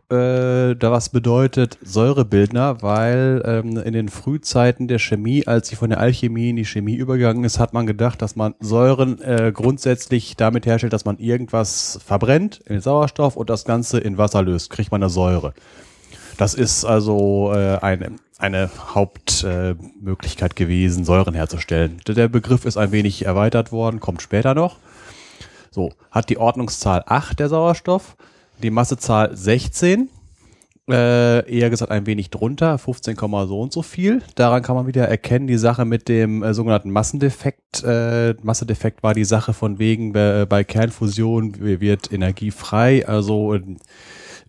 äh, 0.10 0.76
da 0.76 0.92
was 0.92 1.10
bedeutet 1.10 1.78
Säurebildner, 1.82 2.82
weil 2.82 3.42
ähm, 3.46 3.78
in 3.78 3.94
den 3.94 4.08
Frühzeiten 4.08 4.88
der 4.88 5.00
Chemie, 5.00 5.46
als 5.46 5.68
sie 5.68 5.76
von 5.76 5.90
der 5.90 6.00
Alchemie 6.00 6.52
in 6.52 6.56
die 6.56 6.66
Chemie 6.66 6.96
übergegangen 6.96 7.44
ist, 7.44 7.60
hat 7.60 7.74
man 7.74 7.86
gedacht, 7.88 8.22
dass 8.22 8.36
man 8.38 8.56
Säuren 8.60 9.22
äh, 9.22 9.52
grundsätzlich 9.54 10.38
damit 10.38 10.66
herstellt, 10.66 10.94
dass 10.94 11.04
man 11.04 11.18
irgendwas 11.18 12.00
verbrennt 12.06 12.62
in 12.66 12.80
Sauerstoff 12.80 13.36
und 13.36 13.50
das 13.50 13.66
Ganze 13.66 14.00
in 14.00 14.18
Wasser 14.18 14.42
löst, 14.42 14.70
kriegt 14.70 14.92
man 14.92 15.04
eine 15.04 15.10
Säure. 15.10 15.54
Das 16.38 16.54
ist 16.54 16.86
also 16.86 17.52
äh, 17.54 17.80
eine, 17.82 18.12
eine 18.38 18.70
Hauptmöglichkeit 18.94 20.52
äh, 20.52 20.56
gewesen, 20.56 21.04
Säuren 21.04 21.34
herzustellen. 21.34 22.00
Der 22.08 22.30
Begriff 22.30 22.64
ist 22.64 22.78
ein 22.78 22.92
wenig 22.94 23.26
erweitert 23.26 23.72
worden, 23.74 24.00
kommt 24.00 24.22
später 24.22 24.54
noch. 24.54 24.78
So, 25.72 25.92
hat 26.12 26.30
die 26.30 26.38
Ordnungszahl 26.38 27.04
8 27.06 27.40
der 27.40 27.50
Sauerstoff, 27.50 28.16
die 28.62 28.72
Massezahl 28.72 29.36
16, 29.36 30.10
äh, 30.90 31.50
eher 31.52 31.70
gesagt 31.70 31.92
ein 31.92 32.06
wenig 32.06 32.30
drunter, 32.30 32.78
15, 32.78 33.18
so 33.18 33.62
und 33.62 33.74
so 33.74 33.82
viel. 33.82 34.22
Daran 34.36 34.62
kann 34.62 34.76
man 34.76 34.88
wieder 34.88 35.08
erkennen, 35.08 35.48
die 35.48 35.58
Sache 35.58 35.84
mit 35.84 36.08
dem 36.08 36.44
äh, 36.44 36.54
sogenannten 36.54 36.92
Massendefekt. 36.92 37.84
Äh, 37.84 38.36
Massendefekt 38.42 39.04
war 39.04 39.14
die 39.14 39.26
Sache 39.26 39.54
von 39.54 39.80
wegen, 39.80 40.14
bei, 40.14 40.46
bei 40.46 40.64
Kernfusion 40.64 41.60
wird 41.60 42.12
Energie 42.14 42.52
frei, 42.52 43.06
also 43.06 43.58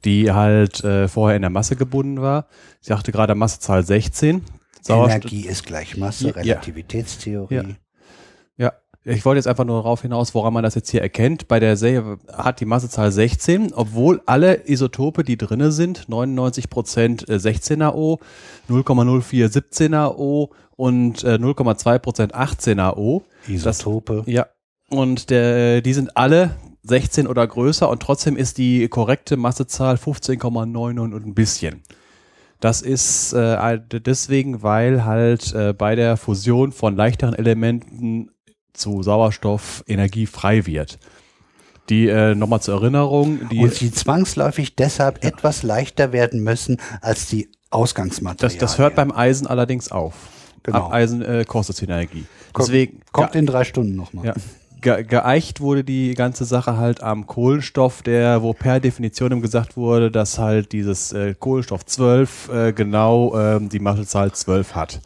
die 0.04 0.30
halt 0.30 0.84
äh, 0.84 1.08
vorher 1.08 1.36
in 1.36 1.42
der 1.42 1.50
Masse 1.50 1.74
gebunden 1.74 2.22
war. 2.22 2.46
Sie 2.80 2.88
sagte 2.88 3.10
gerade 3.10 3.34
Massezahl 3.34 3.84
16. 3.84 4.44
Energie 4.88 5.46
ist 5.46 5.66
gleich 5.66 5.96
Masse, 5.96 6.34
Relativitätstheorie. 6.34 7.54
Ja. 7.54 7.64
Ich 9.10 9.24
wollte 9.24 9.38
jetzt 9.38 9.46
einfach 9.46 9.64
nur 9.64 9.76
darauf 9.76 10.02
hinaus, 10.02 10.34
woran 10.34 10.52
man 10.52 10.62
das 10.62 10.74
jetzt 10.74 10.90
hier 10.90 11.00
erkennt. 11.00 11.48
Bei 11.48 11.58
der 11.60 11.78
Serie 11.78 12.18
hat 12.30 12.60
die 12.60 12.66
Massezahl 12.66 13.10
16, 13.10 13.72
obwohl 13.72 14.20
alle 14.26 14.68
Isotope, 14.68 15.24
die 15.24 15.38
drinne 15.38 15.72
sind, 15.72 16.10
99 16.10 16.68
Prozent 16.68 17.26
16er 17.26 17.94
O, 17.94 18.18
0,04 18.68 19.46
17er 19.46 20.14
O 20.16 20.50
und 20.76 21.24
äh, 21.24 21.36
0,2 21.36 21.98
Prozent 22.00 22.34
18er 22.34 22.98
O. 22.98 23.22
Isotope. 23.46 24.24
Das, 24.26 24.26
ja. 24.26 24.46
Und 24.90 25.30
der, 25.30 25.80
die 25.80 25.94
sind 25.94 26.14
alle 26.16 26.50
16 26.82 27.26
oder 27.26 27.46
größer 27.46 27.88
und 27.88 28.02
trotzdem 28.02 28.36
ist 28.36 28.58
die 28.58 28.88
korrekte 28.88 29.38
Massezahl 29.38 29.96
15,99 29.96 31.00
und 31.00 31.14
ein 31.14 31.34
bisschen. 31.34 31.82
Das 32.60 32.82
ist 32.82 33.32
äh, 33.32 33.78
deswegen, 33.90 34.62
weil 34.62 35.04
halt 35.04 35.54
äh, 35.54 35.72
bei 35.72 35.94
der 35.94 36.16
Fusion 36.16 36.72
von 36.72 36.96
leichteren 36.96 37.34
Elementen 37.34 38.30
zu 38.78 39.02
Sauerstoff 39.02 39.84
Energie 39.86 40.26
frei 40.26 40.66
wird. 40.66 40.98
Die 41.88 42.08
äh, 42.08 42.34
nochmal 42.34 42.60
zur 42.60 42.74
Erinnerung. 42.74 43.48
Die, 43.48 43.60
und 43.60 43.74
sie 43.74 43.90
zwangsläufig 43.90 44.76
deshalb 44.76 45.24
etwas 45.24 45.62
leichter 45.62 46.12
werden 46.12 46.42
müssen 46.42 46.78
als 47.00 47.28
die 47.28 47.48
Ausgangsmaterialien. 47.70 48.60
Das, 48.60 48.72
das 48.72 48.78
hört 48.78 48.94
beim 48.94 49.10
Eisen 49.10 49.46
allerdings 49.46 49.90
auf. 49.90 50.14
Genau. 50.62 50.78
Ab 50.86 50.92
Eisen 50.92 51.22
äh, 51.22 51.44
kostet 51.46 51.82
Energie. 51.82 52.26
Deswegen, 52.56 53.00
kommt 53.12 53.34
in 53.34 53.46
drei 53.46 53.64
Stunden 53.64 53.96
nochmal. 53.96 54.26
Ja 54.26 54.34
ge 54.80 55.04
geeicht 55.04 55.60
wurde 55.60 55.84
die 55.84 56.14
ganze 56.14 56.44
Sache 56.44 56.76
halt 56.76 57.02
am 57.02 57.26
Kohlenstoff, 57.26 58.02
der, 58.02 58.42
wo 58.42 58.52
per 58.52 58.80
Definition 58.80 59.40
gesagt 59.42 59.76
wurde, 59.76 60.10
dass 60.10 60.38
halt 60.38 60.72
dieses 60.72 61.12
äh, 61.12 61.34
Kohlenstoff 61.34 61.84
12 61.84 62.48
äh, 62.48 62.72
genau 62.72 63.36
ähm, 63.36 63.68
die 63.68 63.80
Massezahl 63.80 64.32
12 64.32 64.74
hat. 64.74 65.00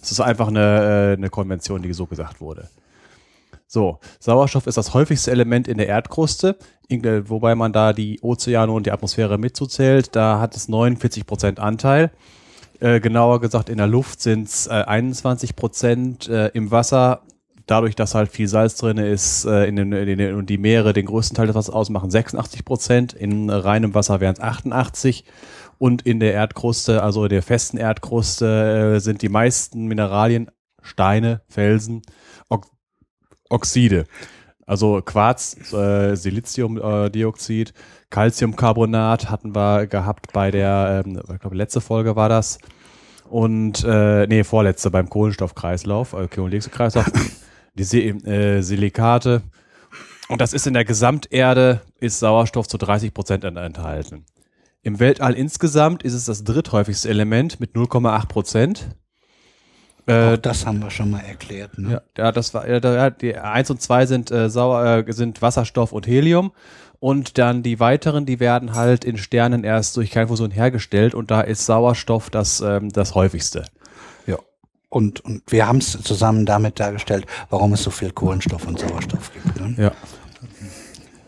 Das 0.00 0.12
ist 0.12 0.20
einfach 0.20 0.48
eine, 0.48 1.14
äh, 1.14 1.16
eine 1.16 1.30
Konvention, 1.30 1.82
die 1.82 1.92
so 1.92 2.06
gesagt 2.06 2.40
wurde. 2.40 2.68
So, 3.66 3.98
Sauerstoff 4.20 4.66
ist 4.66 4.78
das 4.78 4.94
häufigste 4.94 5.30
Element 5.30 5.66
in 5.66 5.78
der 5.78 5.88
Erdkruste, 5.88 6.56
wobei 6.88 7.54
man 7.54 7.72
da 7.72 7.92
die 7.92 8.20
Ozeane 8.20 8.70
und 8.70 8.86
die 8.86 8.92
Atmosphäre 8.92 9.38
mitzuzählt. 9.38 10.14
Da 10.14 10.38
hat 10.38 10.56
es 10.56 10.68
49 10.68 11.26
Prozent 11.26 11.58
Anteil. 11.58 12.12
Äh, 12.78 13.00
genauer 13.00 13.40
gesagt, 13.40 13.68
in 13.68 13.78
der 13.78 13.86
Luft 13.86 14.20
sind 14.20 14.48
es 14.48 14.66
äh, 14.66 14.70
21 14.70 15.56
Prozent, 15.56 16.28
äh, 16.28 16.48
im 16.48 16.70
Wasser 16.70 17.22
dadurch, 17.66 17.96
dass 17.96 18.14
halt 18.14 18.30
viel 18.30 18.48
Salz 18.48 18.76
drin 18.76 18.98
ist 18.98 19.44
äh, 19.44 19.66
in 19.66 19.76
den, 19.76 19.92
in 19.92 20.18
den, 20.18 20.34
und 20.34 20.48
die 20.48 20.58
Meere 20.58 20.92
den 20.92 21.06
größten 21.06 21.36
Teil 21.36 21.46
des 21.46 21.56
Wassers 21.56 21.74
ausmachen, 21.74 22.10
86 22.10 22.64
Prozent. 22.64 23.12
In 23.12 23.50
reinem 23.50 23.94
Wasser 23.94 24.20
wären 24.20 24.34
es 24.34 24.40
88. 24.40 25.24
Und 25.78 26.02
in 26.02 26.20
der 26.20 26.32
Erdkruste, 26.32 27.02
also 27.02 27.28
der 27.28 27.42
festen 27.42 27.76
Erdkruste, 27.76 28.94
äh, 28.96 29.00
sind 29.00 29.22
die 29.22 29.28
meisten 29.28 29.86
Mineralien 29.86 30.50
Steine, 30.80 31.40
Felsen, 31.48 32.02
Oxide. 33.48 34.04
Also 34.66 35.00
Quarz, 35.04 35.72
äh, 35.72 36.16
Siliziumdioxid, 36.16 37.72
Calciumcarbonat 38.10 39.30
hatten 39.30 39.54
wir 39.54 39.86
gehabt 39.86 40.32
bei 40.32 40.50
der, 40.50 41.04
ähm, 41.06 41.20
ich 41.32 41.40
glaube, 41.40 41.56
letzte 41.56 41.80
Folge 41.80 42.16
war 42.16 42.28
das. 42.28 42.58
Und, 43.28 43.84
äh, 43.84 44.26
nee, 44.26 44.44
vorletzte 44.44 44.90
beim 44.90 45.08
Kohlenstoffkreislauf, 45.08 46.12
äh, 46.14 46.28
Kohlenstoffkreislauf. 46.28 47.06
die 47.76 48.08
äh, 48.08 48.62
Silikate. 48.62 49.42
Und 50.28 50.40
das 50.40 50.52
ist 50.52 50.66
in 50.66 50.74
der 50.74 50.84
Gesamterde, 50.84 51.82
ist 52.00 52.18
Sauerstoff 52.18 52.66
zu 52.66 52.78
30 52.78 53.14
Prozent 53.14 53.44
enthalten. 53.44 54.24
Im 54.82 54.98
Weltall 54.98 55.34
insgesamt 55.34 56.02
ist 56.02 56.14
es 56.14 56.24
das 56.24 56.44
dritthäufigste 56.44 57.08
Element 57.08 57.60
mit 57.60 57.74
0,8 57.74 58.26
Prozent. 58.26 58.88
Äh, 60.06 60.38
das 60.38 60.66
haben 60.66 60.82
wir 60.82 60.90
schon 60.90 61.10
mal 61.10 61.20
erklärt. 61.20 61.78
Ne? 61.78 62.02
Ja, 62.16 62.32
das 62.32 62.54
war 62.54 62.68
ja, 62.68 63.10
die 63.10 63.36
1 63.36 63.70
und 63.70 63.82
2 63.82 64.06
sind, 64.06 64.30
äh, 64.30 64.48
Sauer, 64.48 65.04
äh, 65.06 65.12
sind 65.12 65.42
Wasserstoff 65.42 65.92
und 65.92 66.06
Helium. 66.06 66.52
Und 66.98 67.36
dann 67.36 67.62
die 67.62 67.78
weiteren, 67.78 68.24
die 68.24 68.40
werden 68.40 68.74
halt 68.74 69.04
in 69.04 69.18
Sternen 69.18 69.64
erst 69.64 69.96
durch 69.96 70.10
Kernfusion 70.10 70.50
hergestellt 70.50 71.14
und 71.14 71.30
da 71.30 71.42
ist 71.42 71.66
Sauerstoff 71.66 72.30
das, 72.30 72.60
ähm, 72.60 72.90
das 72.90 73.14
häufigste. 73.14 73.64
Und, 74.88 75.20
und 75.24 75.42
wir 75.48 75.66
haben 75.66 75.78
es 75.78 76.00
zusammen 76.02 76.46
damit 76.46 76.78
dargestellt, 76.78 77.26
warum 77.50 77.72
es 77.72 77.82
so 77.82 77.90
viel 77.90 78.12
Kohlenstoff 78.12 78.66
und 78.66 78.78
Sauerstoff 78.78 79.30
gibt. 79.32 79.60
Ne? 79.60 79.74
Ja. 79.76 79.92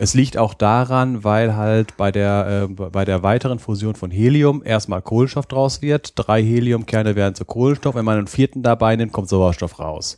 Es 0.01 0.15
liegt 0.15 0.37
auch 0.37 0.55
daran, 0.55 1.25
weil 1.25 1.57
halt 1.57 1.97
bei 1.97 2.13
der, 2.13 2.69
äh, 2.71 2.73
bei 2.73 3.05
der 3.05 3.25
weiteren 3.25 3.59
Fusion 3.59 3.97
von 3.97 4.13
Helium 4.13 4.63
erstmal 4.65 5.03
Kohlenstoff 5.03 5.47
draus 5.47 5.83
wird. 5.83 6.13
Drei 6.15 6.41
Heliumkerne 6.41 7.17
werden 7.17 7.35
zu 7.35 7.45
Kohlenstoff. 7.45 7.97
Wenn 7.97 8.05
man 8.05 8.19
einen 8.19 8.29
vierten 8.29 8.63
dabei 8.63 8.95
nimmt, 8.95 9.13
kommt 9.13 9.29
Sauerstoff 9.29 9.81
raus. 9.81 10.17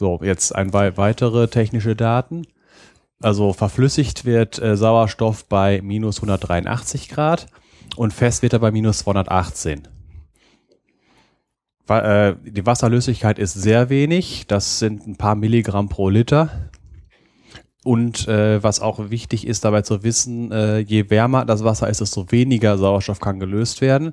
So, 0.00 0.18
jetzt 0.20 0.52
ein 0.54 0.72
weitere 0.72 1.46
technische 1.46 1.94
Daten. 1.94 2.42
Also 3.22 3.52
verflüssigt 3.52 4.24
wird 4.24 4.60
äh, 4.60 4.76
Sauerstoff 4.76 5.44
bei 5.44 5.80
minus 5.82 6.16
183 6.16 7.08
Grad 7.08 7.46
und 7.94 8.12
fest 8.12 8.42
wird 8.42 8.52
er 8.52 8.58
bei 8.58 8.72
minus 8.72 8.98
218. 8.98 9.86
Äh, 11.88 12.34
die 12.44 12.66
Wasserlöslichkeit 12.66 13.38
ist 13.38 13.54
sehr 13.54 13.90
wenig, 13.90 14.48
das 14.48 14.80
sind 14.80 15.06
ein 15.06 15.16
paar 15.16 15.36
Milligramm 15.36 15.88
pro 15.88 16.08
Liter. 16.08 16.68
Und 17.86 18.26
äh, 18.26 18.60
was 18.64 18.80
auch 18.80 19.10
wichtig 19.10 19.46
ist 19.46 19.64
dabei 19.64 19.82
zu 19.82 20.02
wissen, 20.02 20.50
äh, 20.50 20.80
je 20.80 21.08
wärmer 21.08 21.44
das 21.44 21.62
Wasser 21.62 21.88
ist, 21.88 22.00
desto 22.00 22.32
weniger 22.32 22.78
Sauerstoff 22.78 23.20
kann 23.20 23.38
gelöst 23.38 23.80
werden. 23.80 24.12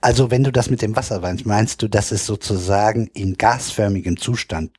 Also 0.00 0.30
wenn 0.30 0.44
du 0.44 0.52
das 0.52 0.70
mit 0.70 0.82
dem 0.82 0.96
Wasser 0.96 1.20
meinst, 1.20 1.46
meinst 1.46 1.82
du, 1.82 1.88
dass 1.88 2.12
es 2.12 2.26
sozusagen 2.26 3.08
in 3.14 3.36
gasförmigem 3.36 4.16
Zustand 4.16 4.72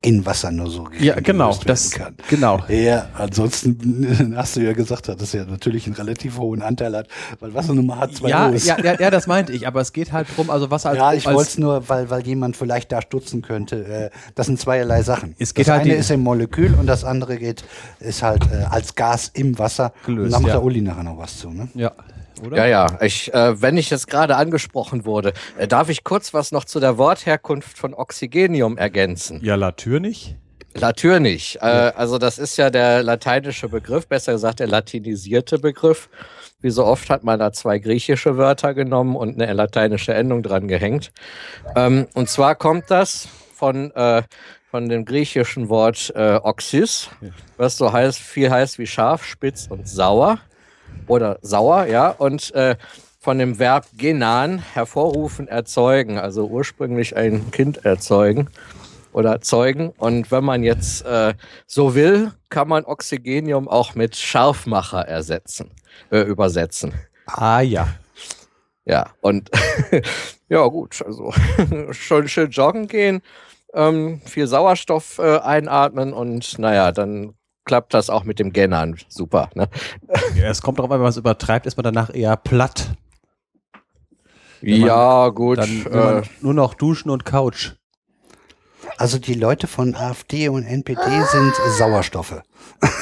in 0.00 0.24
Wasser 0.26 0.50
nur 0.50 0.70
so 0.70 0.88
Ja, 0.98 1.18
genau, 1.20 1.54
das, 1.66 1.90
kann? 1.90 2.14
genau. 2.28 2.62
Ja, 2.68 3.08
ansonsten 3.14 4.34
hast 4.36 4.56
du 4.56 4.60
ja 4.60 4.72
gesagt, 4.72 5.08
dass 5.08 5.20
es 5.20 5.32
ja 5.32 5.44
natürlich 5.44 5.86
einen 5.86 5.94
relativ 5.94 6.38
hohen 6.38 6.62
Anteil 6.62 6.96
hat, 6.96 7.08
weil 7.40 7.54
Wasser 7.54 7.74
nun 7.74 7.86
mal 7.86 8.06
H2O 8.06 8.28
Ja, 8.28 8.48
ist. 8.48 8.66
ja, 8.66 8.78
ja, 8.82 8.98
ja, 8.98 9.10
das 9.10 9.26
meinte 9.26 9.52
ich, 9.52 9.66
aber 9.66 9.80
es 9.80 9.92
geht 9.92 10.12
halt 10.12 10.28
drum, 10.36 10.50
also 10.50 10.70
was 10.70 10.86
als, 10.86 10.96
Ja, 10.96 11.12
ich 11.12 11.26
wollte 11.26 11.50
es 11.50 11.58
nur, 11.58 11.88
weil, 11.88 12.10
weil 12.10 12.26
jemand 12.26 12.56
vielleicht 12.56 12.92
da 12.92 13.02
stutzen 13.02 13.42
könnte. 13.42 13.84
Äh, 13.84 14.10
das 14.34 14.46
sind 14.46 14.58
zweierlei 14.58 15.02
Sachen. 15.02 15.34
Es 15.38 15.54
geht 15.54 15.66
das 15.66 15.74
halt 15.74 15.84
eine 15.84 15.94
ist 15.94 16.10
im 16.10 16.20
Molekül 16.20 16.74
und 16.74 16.86
das 16.86 17.04
andere 17.04 17.38
geht, 17.38 17.64
ist 18.00 18.22
halt 18.22 18.44
äh, 18.50 18.64
als 18.70 18.94
Gas 18.94 19.30
im 19.34 19.58
Wasser. 19.58 19.92
Gelöst, 20.06 20.26
und 20.26 20.32
da 20.32 20.38
macht 20.40 20.48
ja. 20.48 20.54
der 20.54 20.62
Uli 20.62 20.80
nachher 20.80 21.02
noch 21.02 21.18
was 21.18 21.38
zu. 21.38 21.50
Ne? 21.50 21.68
ja, 21.74 21.92
oder? 22.46 22.56
Ja, 22.56 22.66
ja. 22.66 22.98
Ich, 23.02 23.32
äh, 23.32 23.60
wenn 23.60 23.76
ich 23.76 23.90
jetzt 23.90 24.08
gerade 24.08 24.36
angesprochen 24.36 25.04
wurde, 25.04 25.32
äh, 25.58 25.68
darf 25.68 25.88
ich 25.88 26.04
kurz 26.04 26.34
was 26.34 26.52
noch 26.52 26.64
zu 26.64 26.80
der 26.80 26.98
Wortherkunft 26.98 27.78
von 27.78 27.94
Oxygenium 27.94 28.76
ergänzen? 28.78 29.40
Ja, 29.42 29.56
natürlich. 29.56 30.36
Natürlich. 30.80 31.58
Äh, 31.60 31.64
also 31.64 32.18
das 32.18 32.38
ist 32.38 32.56
ja 32.56 32.70
der 32.70 33.02
lateinische 33.02 33.68
Begriff, 33.68 34.06
besser 34.06 34.32
gesagt 34.32 34.60
der 34.60 34.68
latinisierte 34.68 35.58
Begriff. 35.58 36.08
Wie 36.60 36.70
so 36.70 36.84
oft 36.84 37.08
hat 37.10 37.24
man 37.24 37.38
da 37.38 37.52
zwei 37.52 37.78
griechische 37.78 38.36
Wörter 38.36 38.74
genommen 38.74 39.16
und 39.16 39.40
eine 39.40 39.52
lateinische 39.52 40.12
Endung 40.14 40.42
dran 40.42 40.68
gehängt. 40.68 41.12
Ähm, 41.76 42.06
und 42.14 42.28
zwar 42.28 42.54
kommt 42.54 42.90
das 42.90 43.28
von, 43.54 43.92
äh, 43.92 44.22
von 44.70 44.88
dem 44.88 45.04
griechischen 45.04 45.68
Wort 45.68 46.12
äh, 46.14 46.38
Oxys, 46.42 47.10
was 47.56 47.76
so 47.76 47.92
heißt, 47.92 48.18
viel 48.18 48.50
heißt 48.50 48.78
wie 48.78 48.86
scharf, 48.86 49.24
spitz 49.24 49.66
und 49.68 49.88
sauer. 49.88 50.38
Oder 51.06 51.38
sauer, 51.42 51.86
ja. 51.86 52.10
Und 52.10 52.54
äh, 52.54 52.76
von 53.20 53.38
dem 53.38 53.58
Verb 53.58 53.86
genan, 53.96 54.58
hervorrufen, 54.58 55.48
erzeugen, 55.48 56.18
also 56.18 56.46
ursprünglich 56.46 57.16
ein 57.16 57.50
Kind 57.50 57.84
erzeugen 57.84 58.48
oder 59.12 59.40
zeugen. 59.40 59.90
Und 59.98 60.30
wenn 60.30 60.44
man 60.44 60.62
jetzt 60.62 61.04
äh, 61.04 61.34
so 61.66 61.94
will, 61.94 62.32
kann 62.48 62.68
man 62.68 62.84
Oxygenium 62.84 63.68
auch 63.68 63.94
mit 63.94 64.16
Scharfmacher 64.16 65.06
ersetzen, 65.06 65.70
äh, 66.10 66.20
übersetzen. 66.20 66.94
Ah 67.26 67.60
ja. 67.60 67.88
Ja, 68.84 69.10
und 69.20 69.50
ja 70.48 70.66
gut, 70.66 71.02
also 71.04 71.32
schon 71.90 72.28
schön 72.28 72.50
joggen 72.50 72.88
gehen, 72.88 73.20
ähm, 73.74 74.22
viel 74.24 74.46
Sauerstoff 74.46 75.18
äh, 75.18 75.38
einatmen 75.40 76.14
und 76.14 76.58
naja, 76.58 76.92
dann 76.92 77.34
klappt 77.68 77.94
das 77.94 78.10
auch 78.10 78.24
mit 78.24 78.40
dem 78.40 78.52
Gennern. 78.52 78.96
Super, 79.08 79.50
ne? 79.54 79.68
ja. 80.34 80.48
Es 80.48 80.60
kommt 80.62 80.78
darauf 80.78 80.90
an, 80.90 80.96
wenn 80.96 81.02
man 81.02 81.10
es 81.10 81.16
übertreibt, 81.16 81.66
ist 81.66 81.76
man 81.76 81.84
danach 81.84 82.12
eher 82.12 82.36
platt. 82.36 82.90
Wenn 84.60 84.80
man- 84.80 84.88
ja, 84.88 85.28
gut. 85.28 85.58
Dann 85.58 85.86
äh, 85.86 85.90
man 85.96 86.22
nur 86.40 86.54
noch 86.54 86.74
duschen 86.74 87.10
und 87.10 87.24
Couch. 87.24 87.72
Also 88.96 89.18
die 89.18 89.34
Leute 89.34 89.68
von 89.68 89.94
AfD 89.94 90.48
und 90.48 90.64
NPD 90.64 91.00
sind 91.30 91.54
Sauerstoffe. 91.76 92.42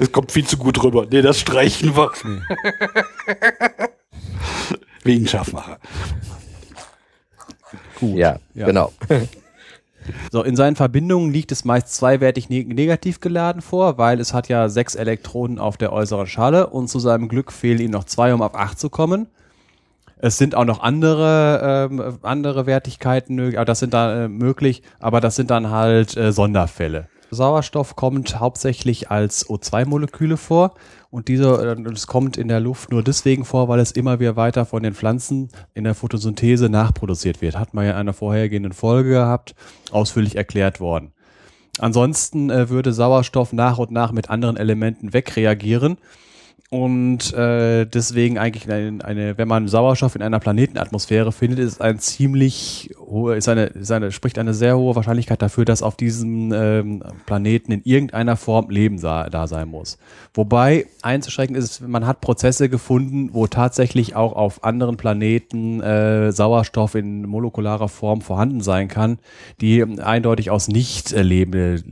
Es 0.00 0.10
kommt 0.10 0.32
viel 0.32 0.46
zu 0.46 0.56
gut 0.56 0.82
rüber. 0.82 1.06
Nee, 1.10 1.20
das 1.22 1.40
streichen 1.40 1.94
wir. 1.96 2.10
Wegen 5.02 5.26
Scharfmacher. 5.26 5.78
Gut. 8.00 8.16
ja, 8.16 8.38
Ja. 8.54 8.66
genau. 8.66 8.92
So, 10.30 10.42
in 10.42 10.56
seinen 10.56 10.76
Verbindungen 10.76 11.32
liegt 11.32 11.52
es 11.52 11.64
meist 11.64 11.94
zweiwertig 11.94 12.48
ne 12.48 12.64
negativ 12.64 13.20
geladen 13.20 13.62
vor, 13.62 13.98
weil 13.98 14.20
es 14.20 14.34
hat 14.34 14.48
ja 14.48 14.68
sechs 14.68 14.94
Elektronen 14.94 15.58
auf 15.58 15.76
der 15.76 15.92
äußeren 15.92 16.26
Schale 16.26 16.68
und 16.68 16.88
zu 16.88 16.98
seinem 16.98 17.28
Glück 17.28 17.52
fehlen 17.52 17.80
ihm 17.80 17.90
noch 17.90 18.04
zwei, 18.04 18.34
um 18.34 18.42
auf 18.42 18.54
acht 18.54 18.78
zu 18.78 18.90
kommen. 18.90 19.26
Es 20.18 20.38
sind 20.38 20.54
auch 20.54 20.64
noch 20.64 20.80
andere, 20.80 21.88
ähm, 21.90 22.18
andere 22.22 22.66
Wertigkeiten 22.66 23.34
möglich, 23.34 23.58
aber 23.58 23.66
das 23.66 23.80
sind 23.80 23.92
da 23.92 24.24
äh, 24.24 24.28
möglich, 24.28 24.82
aber 24.98 25.20
das 25.20 25.36
sind 25.36 25.50
dann 25.50 25.70
halt 25.70 26.16
äh, 26.16 26.32
Sonderfälle. 26.32 27.08
Sauerstoff 27.30 27.96
kommt 27.96 28.38
hauptsächlich 28.38 29.10
als 29.10 29.48
O2-Moleküle 29.48 30.36
vor 30.36 30.74
und 31.10 31.28
diese, 31.28 31.76
äh, 31.76 31.92
es 31.92 32.06
kommt 32.06 32.36
in 32.36 32.48
der 32.48 32.60
Luft 32.60 32.90
nur 32.90 33.02
deswegen 33.02 33.44
vor, 33.44 33.68
weil 33.68 33.80
es 33.80 33.90
immer 33.90 34.20
wieder 34.20 34.36
weiter 34.36 34.64
von 34.64 34.82
den 34.82 34.94
Pflanzen 34.94 35.48
in 35.74 35.84
der 35.84 35.94
Photosynthese 35.94 36.68
nachproduziert 36.68 37.40
wird. 37.40 37.58
Hat 37.58 37.74
man 37.74 37.84
ja 37.84 37.92
in 37.92 37.96
einer 37.96 38.12
vorhergehenden 38.12 38.72
Folge 38.72 39.10
gehabt, 39.10 39.54
ausführlich 39.90 40.36
erklärt 40.36 40.80
worden. 40.80 41.12
Ansonsten 41.78 42.50
äh, 42.50 42.70
würde 42.70 42.92
Sauerstoff 42.92 43.52
nach 43.52 43.78
und 43.78 43.90
nach 43.90 44.12
mit 44.12 44.30
anderen 44.30 44.56
Elementen 44.56 45.12
wegreagieren. 45.12 45.98
Und 46.68 47.32
äh, 47.32 47.84
deswegen 47.86 48.38
eigentlich 48.38 48.68
eine, 48.68 49.04
eine, 49.04 49.38
wenn 49.38 49.46
man 49.46 49.68
Sauerstoff 49.68 50.16
in 50.16 50.22
einer 50.22 50.40
Planetenatmosphäre 50.40 51.30
findet, 51.30 51.60
ist 51.60 51.80
ein 51.80 52.00
ziemlich 52.00 52.90
hohe, 52.98 53.36
ist 53.36 53.48
eine, 53.48 53.66
ist 53.66 53.92
eine, 53.92 54.10
spricht 54.10 54.36
eine 54.36 54.52
sehr 54.52 54.76
hohe 54.76 54.96
Wahrscheinlichkeit 54.96 55.40
dafür, 55.40 55.64
dass 55.64 55.84
auf 55.84 55.96
diesem 55.96 56.52
ähm, 56.52 57.04
Planeten 57.24 57.70
in 57.70 57.82
irgendeiner 57.84 58.36
Form 58.36 58.68
Leben 58.70 59.00
da 59.00 59.46
sein 59.46 59.68
muss. 59.68 59.98
Wobei 60.34 60.86
einzuschränken 61.02 61.54
ist, 61.54 61.86
man 61.86 62.04
hat 62.04 62.20
Prozesse 62.20 62.68
gefunden, 62.68 63.30
wo 63.32 63.46
tatsächlich 63.46 64.16
auch 64.16 64.34
auf 64.34 64.64
anderen 64.64 64.96
Planeten 64.96 65.80
äh, 65.80 66.32
Sauerstoff 66.32 66.96
in 66.96 67.26
molekularer 67.26 67.88
Form 67.88 68.22
vorhanden 68.22 68.60
sein 68.60 68.88
kann, 68.88 69.18
die 69.60 69.84
eindeutig 69.84 70.50
aus 70.50 70.66
nicht, 70.66 71.12
äh, 71.12 71.22
lebe, 71.22 71.82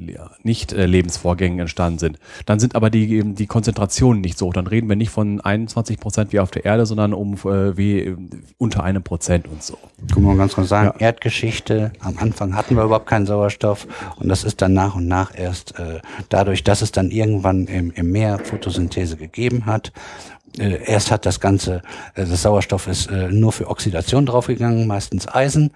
nicht 0.43 0.73
äh, 0.73 0.87
Lebensvorgängen 0.87 1.61
entstanden 1.61 2.01
sind. 2.01 2.19
Dann 2.45 2.59
sind 2.59 2.75
aber 2.75 2.91
die, 2.91 3.23
die 3.35 3.47
Konzentrationen 3.47 4.21
nicht 4.21 4.37
so 4.37 4.49
hoch. 4.49 4.64
Dann 4.65 4.71
reden 4.71 4.89
wir 4.89 4.97
nicht 4.97 5.11
von 5.11 5.43
21 5.43 6.01
Prozent 6.01 6.33
wie 6.33 6.41
auf 6.41 6.51
der 6.51 6.65
Erde, 6.65 6.87
sondern 6.87 7.13
um 7.13 7.35
äh, 7.35 7.77
wie 7.77 7.99
äh, 7.99 8.17
unter 8.57 8.83
einem 8.83 9.03
Prozent 9.03 9.47
und 9.47 9.63
so. 9.63 9.77
Guck 10.13 10.23
mal 10.23 10.37
ganz 10.37 10.55
kurz 10.55 10.71
sagen, 10.71 10.99
Erdgeschichte, 10.99 11.93
am 12.01 12.17
Anfang 12.17 12.57
hatten 12.57 12.75
wir 12.75 12.85
überhaupt 12.85 13.07
keinen 13.07 13.27
Sauerstoff 13.27 13.87
und 14.17 14.29
das 14.29 14.43
ist 14.43 14.63
dann 14.63 14.73
nach 14.73 14.95
und 14.95 15.07
nach 15.07 15.37
erst 15.37 15.79
äh, 15.79 16.01
dadurch, 16.31 16.65
dass 16.65 16.81
es 16.81 16.93
dann 16.93 17.11
irgendwann 17.11 17.67
im, 17.67 17.91
im 17.91 18.11
Meer 18.11 18.39
Photosynthese 18.39 19.19
gegeben 19.19 19.67
hat. 19.67 19.93
Äh, 20.59 20.83
erst 20.85 21.11
hat 21.11 21.27
das 21.27 21.41
Ganze, 21.41 21.83
äh, 22.15 22.25
das 22.25 22.41
Sauerstoff 22.41 22.87
ist 22.87 23.11
nur 23.11 23.53
für 23.53 23.69
Oxidation 23.69 24.25
draufgegangen, 24.25 24.87
meistens 24.87 25.29
Eisen. 25.29 25.73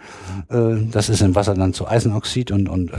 Das 0.49 1.11
ist 1.11 1.21
im 1.21 1.35
Wasser 1.35 1.55
dann 1.55 1.75
zu 1.75 1.87
Eisenoxid 1.87 2.51
und, 2.53 2.69
und 2.69 2.91
äh, 2.93 2.97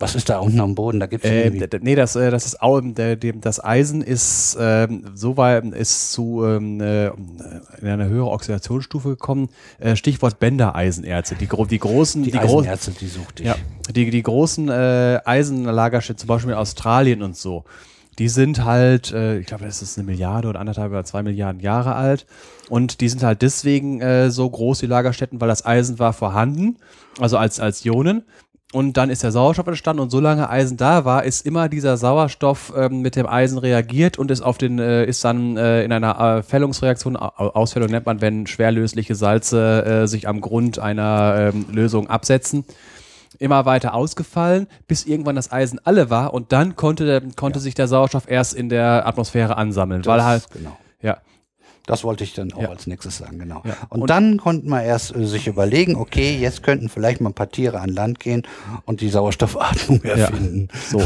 was 0.00 0.14
ist 0.14 0.28
da 0.28 0.38
unten 0.38 0.60
am 0.60 0.74
Boden? 0.74 1.00
Da 1.00 1.06
gibt's 1.06 1.26
Äh, 1.28 1.50
nee, 1.80 1.94
das, 1.96 2.14
äh, 2.14 2.30
das 2.30 2.46
ist 2.46 2.62
au- 2.62 2.80
der, 2.80 3.16
dem, 3.16 3.40
das 3.40 3.62
Eisen 3.64 4.00
ist 4.00 4.56
ähm, 4.60 5.04
so 5.14 5.36
weit 5.36 5.64
ist 5.64 6.12
zu 6.12 6.44
ähm, 6.44 6.80
äh, 6.80 7.06
in 7.08 7.88
eine 7.88 8.08
höhere 8.08 8.30
Oxidationsstufe 8.30 9.08
gekommen. 9.10 9.48
Äh, 9.80 9.96
Stichwort 9.96 10.38
Bändereisenerze. 10.38 11.34
Die, 11.34 11.46
die 11.46 11.78
großen, 11.78 12.22
die, 12.22 12.30
die, 12.30 12.38
großen, 12.38 12.58
Eisenärzte, 12.60 12.92
die 12.92 13.08
suchte 13.08 13.42
ich. 13.42 13.48
ja, 13.48 13.56
die, 13.92 14.10
die 14.10 14.22
großen 14.22 14.68
äh, 14.68 15.20
Eisenlagerstätten, 15.24 16.18
zum 16.20 16.28
Beispiel 16.28 16.52
in 16.52 16.58
Australien 16.58 17.22
und 17.22 17.36
so, 17.36 17.64
die 18.18 18.28
sind 18.28 18.64
halt, 18.64 19.12
äh, 19.12 19.38
ich 19.38 19.46
glaube, 19.46 19.64
das 19.64 19.80
ist 19.82 19.96
eine 19.98 20.06
Milliarde 20.06 20.48
oder 20.48 20.60
anderthalb 20.60 20.90
oder 20.92 21.04
zwei 21.04 21.22
Milliarden 21.22 21.60
Jahre 21.60 21.94
alt. 21.94 22.26
Und 22.68 23.00
die 23.00 23.08
sind 23.08 23.22
halt 23.22 23.42
deswegen 23.42 24.00
äh, 24.00 24.30
so 24.30 24.48
groß, 24.48 24.80
die 24.80 24.86
Lagerstätten, 24.86 25.40
weil 25.40 25.48
das 25.48 25.64
Eisen 25.64 25.98
war 25.98 26.12
vorhanden, 26.12 26.76
also 27.20 27.36
als, 27.38 27.60
als 27.60 27.84
Ionen. 27.84 28.22
Und 28.74 28.98
dann 28.98 29.08
ist 29.08 29.22
der 29.22 29.32
Sauerstoff 29.32 29.66
entstanden 29.66 30.02
und 30.02 30.10
solange 30.10 30.50
Eisen 30.50 30.76
da 30.76 31.06
war, 31.06 31.24
ist 31.24 31.46
immer 31.46 31.70
dieser 31.70 31.96
Sauerstoff 31.96 32.70
ähm, 32.76 33.00
mit 33.00 33.16
dem 33.16 33.26
Eisen 33.26 33.56
reagiert 33.56 34.18
und 34.18 34.30
ist 34.30 34.42
auf 34.42 34.58
den, 34.58 34.78
äh, 34.78 35.06
ist 35.06 35.24
dann 35.24 35.56
äh, 35.56 35.84
in 35.84 35.92
einer 35.92 36.20
äh, 36.38 36.42
Fällungsreaktion, 36.42 37.16
Au- 37.16 37.28
Ausfällung 37.54 37.88
nennt 37.90 38.04
man, 38.04 38.20
wenn 38.20 38.46
schwerlösliche 38.46 39.14
Salze 39.14 39.84
äh, 39.86 40.06
sich 40.06 40.28
am 40.28 40.42
Grund 40.42 40.78
einer 40.78 41.50
ähm, 41.54 41.64
Lösung 41.72 42.08
absetzen 42.10 42.64
immer 43.38 43.66
weiter 43.66 43.94
ausgefallen, 43.94 44.66
bis 44.88 45.04
irgendwann 45.06 45.36
das 45.36 45.52
Eisen 45.52 45.78
alle 45.84 46.10
war 46.10 46.34
und 46.34 46.50
dann 46.50 46.74
konnte, 46.76 47.06
der, 47.06 47.22
konnte 47.36 47.60
sich 47.60 47.74
der 47.74 47.86
Sauerstoff 47.86 48.28
erst 48.28 48.52
in 48.52 48.68
der 48.68 49.06
Atmosphäre 49.06 49.56
ansammeln, 49.56 50.04
weil 50.06 50.16
Das- 50.18 50.26
halt, 50.26 50.50
genau. 50.50 50.76
ja, 51.00 51.18
Das 51.88 52.04
wollte 52.04 52.22
ich 52.22 52.34
dann 52.34 52.52
auch 52.52 52.62
Ja. 52.62 52.68
als 52.68 52.86
nächstes 52.86 53.16
sagen, 53.18 53.38
genau. 53.38 53.62
Ja. 53.64 53.74
Und, 53.88 54.02
Und- 54.02 54.10
dann 54.10 54.36
konnten 54.36 54.68
wir 54.68 54.82
erst 54.82 55.16
äh, 55.16 55.24
sich 55.26 55.46
überlegen, 55.48 55.96
okay, 55.96 56.36
jetzt 56.38 56.62
könnten 56.62 56.88
vielleicht 56.88 57.20
mal 57.20 57.30
ein 57.30 57.34
paar 57.34 57.48
Tiere 57.50 57.80
an 57.80 57.88
Land 57.88 58.20
gehen 58.20 58.42
und 58.84 59.00
die 59.00 59.08
Sauerstoffatmung 59.08 60.02
erfinden. 60.04 60.68
so. 60.90 61.02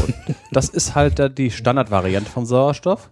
Das 0.51 0.69
ist 0.69 0.93
halt 0.93 1.17
da 1.19 1.29
die 1.29 1.49
Standardvariante 1.51 2.29
vom 2.29 2.45
Sauerstoff. 2.45 3.09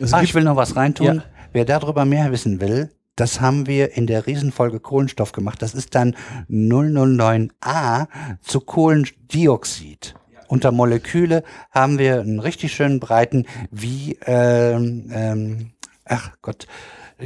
Es 0.00 0.12
Ah, 0.12 0.22
ich 0.22 0.34
will 0.34 0.42
noch 0.42 0.56
was 0.56 0.74
reintun. 0.76 1.06
Ja. 1.16 1.24
Wer 1.52 1.64
darüber 1.64 2.04
mehr 2.04 2.32
wissen 2.32 2.60
will, 2.60 2.90
das 3.14 3.40
haben 3.40 3.68
wir 3.68 3.96
in 3.96 4.08
der 4.08 4.26
Riesenfolge 4.26 4.80
Kohlenstoff 4.80 5.30
gemacht. 5.30 5.62
Das 5.62 5.72
ist 5.72 5.94
dann 5.94 6.16
009a 6.50 8.08
zu 8.42 8.60
Kohlendioxid. 8.60 10.14
Unter 10.48 10.72
Moleküle 10.72 11.42
haben 11.70 11.98
wir 11.98 12.20
einen 12.20 12.40
richtig 12.40 12.72
schönen 12.74 13.00
breiten, 13.00 13.46
wie, 13.70 14.18
ähm, 14.26 15.10
ähm, 15.12 15.70
ach 16.04 16.32
Gott, 16.42 16.66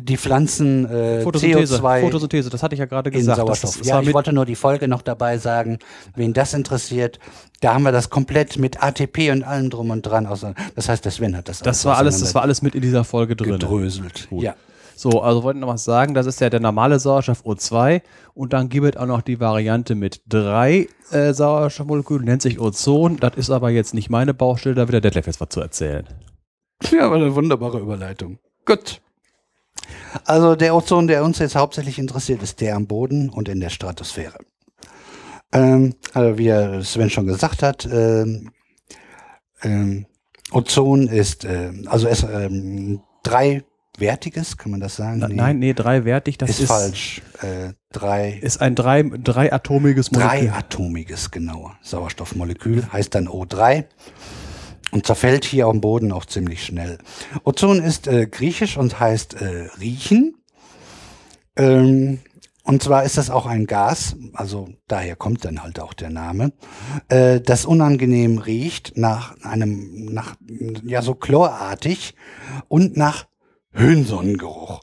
die 0.03 0.17
Pflanzen 0.17 0.85
äh, 0.87 1.23
Photosynthese, 1.23 1.77
CO2 1.77 2.01
Photosynthese, 2.01 2.51
das 2.51 2.63
hatte 2.63 2.75
ich 2.75 2.79
ja 2.79 2.87
gerade 2.87 3.11
in 3.11 3.17
gesagt. 3.17 3.39
Sauerstoff. 3.39 3.71
Das, 3.71 3.79
das 3.79 3.87
ja, 3.87 4.01
ich 4.01 4.13
wollte 4.13 4.33
nur 4.33 4.47
die 4.47 4.55
Folge 4.55 4.89
noch 4.89 5.03
dabei 5.03 5.39
sagen, 5.39 5.79
wen 6.15 6.33
das 6.33 6.55
interessiert. 6.55 7.19
Da 7.61 7.75
haben 7.75 7.83
wir 7.83 7.93
das 7.93 8.11
komplett 8.11 8.59
mit 8.59 8.83
ATP 8.83 9.31
und 9.31 9.43
allem 9.43 9.71
drum 9.71 9.91
und 9.91 10.03
dran. 10.03 10.29
Das 10.75 10.89
heißt, 10.89 11.05
der 11.05 11.13
Sven 11.13 11.37
hat 11.37 11.49
das 11.49 11.61
das 11.61 11.85
war 11.85 11.97
alles, 11.97 12.21
das 12.21 12.35
war 12.35 12.43
alles 12.43 12.63
mit 12.63 12.75
in 12.75 12.83
dieser 12.83 13.05
Folge 13.05 13.37
drin. 13.37 13.53
gedröselt. 13.53 14.29
Ja. 14.31 14.55
So, 14.99 15.23
also 15.23 15.45
wollte 15.45 15.59
ich 15.59 15.61
noch 15.61 15.73
was 15.73 15.85
sagen, 15.85 16.13
das 16.13 16.27
ist 16.27 16.41
ja 16.41 16.51
der 16.51 16.59
normale 16.59 16.99
Sauerstoff 16.99 17.45
O2 17.45 18.03
und 18.35 18.53
dann 18.53 18.69
gibt 18.69 18.85
es 18.85 18.97
auch 18.97 19.07
noch 19.07 19.23
die 19.23 19.39
Variante 19.39 19.95
mit 19.95 20.23
drei 20.29 20.89
äh, 21.13 21.33
Sauerstoffmolekülen, 21.33 22.25
nennt 22.25 22.43
sich 22.43 22.59
Ozon. 22.59 23.17
Das 23.17 23.37
ist 23.37 23.51
aber 23.51 23.71
jetzt 23.71 23.95
nicht 23.95 24.11
meine 24.11 24.35
Baustelle, 24.35 24.75
da 24.75 24.89
wird 24.89 24.95
der 24.95 25.01
Detlef 25.01 25.29
jetzt 25.29 25.41
was 25.41 25.51
zu 25.51 25.61
erzählen. 25.61 26.05
Ja, 26.91 27.07
aber 27.07 27.15
eine 27.15 27.33
wunderbare 27.33 27.79
Überleitung. 27.79 28.39
Gut. 28.65 29.01
Also 30.25 30.55
der 30.57 30.75
Ozon, 30.75 31.07
der 31.07 31.25
uns 31.25 31.39
jetzt 31.39 31.57
hauptsächlich 31.57 31.99
interessiert, 31.99 32.43
ist 32.43 32.61
der 32.61 32.77
am 32.77 32.87
Boden 32.87 33.29
und 33.29 33.49
in 33.49 33.61
der 33.61 33.71
Stratosphäre. 33.71 34.39
Ähm, 35.53 35.95
also 36.15 36.39
wie 36.39 36.85
Sven 36.85 37.11
schon 37.11 37.27
gesagt 37.27 37.63
hat, 37.63 37.89
ähm, 37.91 38.51
ähm, 39.63 40.07
Ozon 40.53 41.09
ist 41.09 41.45
äh, 41.45 41.73
also 41.87 42.07
es 42.09 42.23
ähm, 42.23 43.01
dreiwertiges, 43.23 44.57
kann 44.57 44.71
man 44.71 44.81
das 44.81 44.97
sagen? 44.97 45.19
Na, 45.19 45.29
Nein, 45.29 45.59
nee, 45.59 45.75
dreiwertig, 45.75 46.39
das 46.39 46.51
ist, 46.51 46.61
ist, 46.61 46.69
falsch. 46.69 47.23
Äh, 47.43 47.73
drei 47.93 48.39
ist 48.41 48.61
ein 48.61 48.75
drei, 48.75 49.03
dreiatomiges 49.03 50.11
Molekül. 50.13 50.49
dreiatomiges 50.49 51.31
genau 51.31 51.73
Sauerstoffmolekül 51.83 52.91
heißt 52.93 53.15
dann 53.15 53.29
O3 53.29 53.85
und 54.91 55.07
zerfällt 55.07 55.45
hier 55.45 55.67
am 55.67 55.81
Boden 55.81 56.13
auch 56.13 56.25
ziemlich 56.25 56.65
schnell. 56.65 56.99
Ozon 57.45 57.83
ist 57.83 58.07
äh, 58.07 58.27
griechisch 58.27 58.77
und 58.77 58.99
heißt 58.99 59.35
äh, 59.35 59.69
riechen. 59.81 60.37
Ähm, 61.57 62.21
und 62.69 62.83
zwar 62.83 63.05
ist 63.05 63.17
das 63.17 63.31
auch 63.31 63.47
ein 63.47 63.67
Gas, 63.67 64.15
also 64.35 64.69
daher 64.89 65.17
kommt 65.17 65.47
dann 65.47 65.63
halt 65.63 65.81
auch 65.81 65.95
der 65.95 66.11
Name, 66.11 66.53
äh, 67.09 67.41
das 67.41 67.65
unangenehm 67.65 68.37
riecht 68.37 68.93
nach 68.99 69.41
einem, 69.43 70.05
nach, 70.13 70.37
ja, 70.85 71.01
so 71.01 71.15
chlorartig 71.15 72.15
und 72.69 72.99
nach 72.99 73.27
Höhensonnengeruch. 73.73 74.83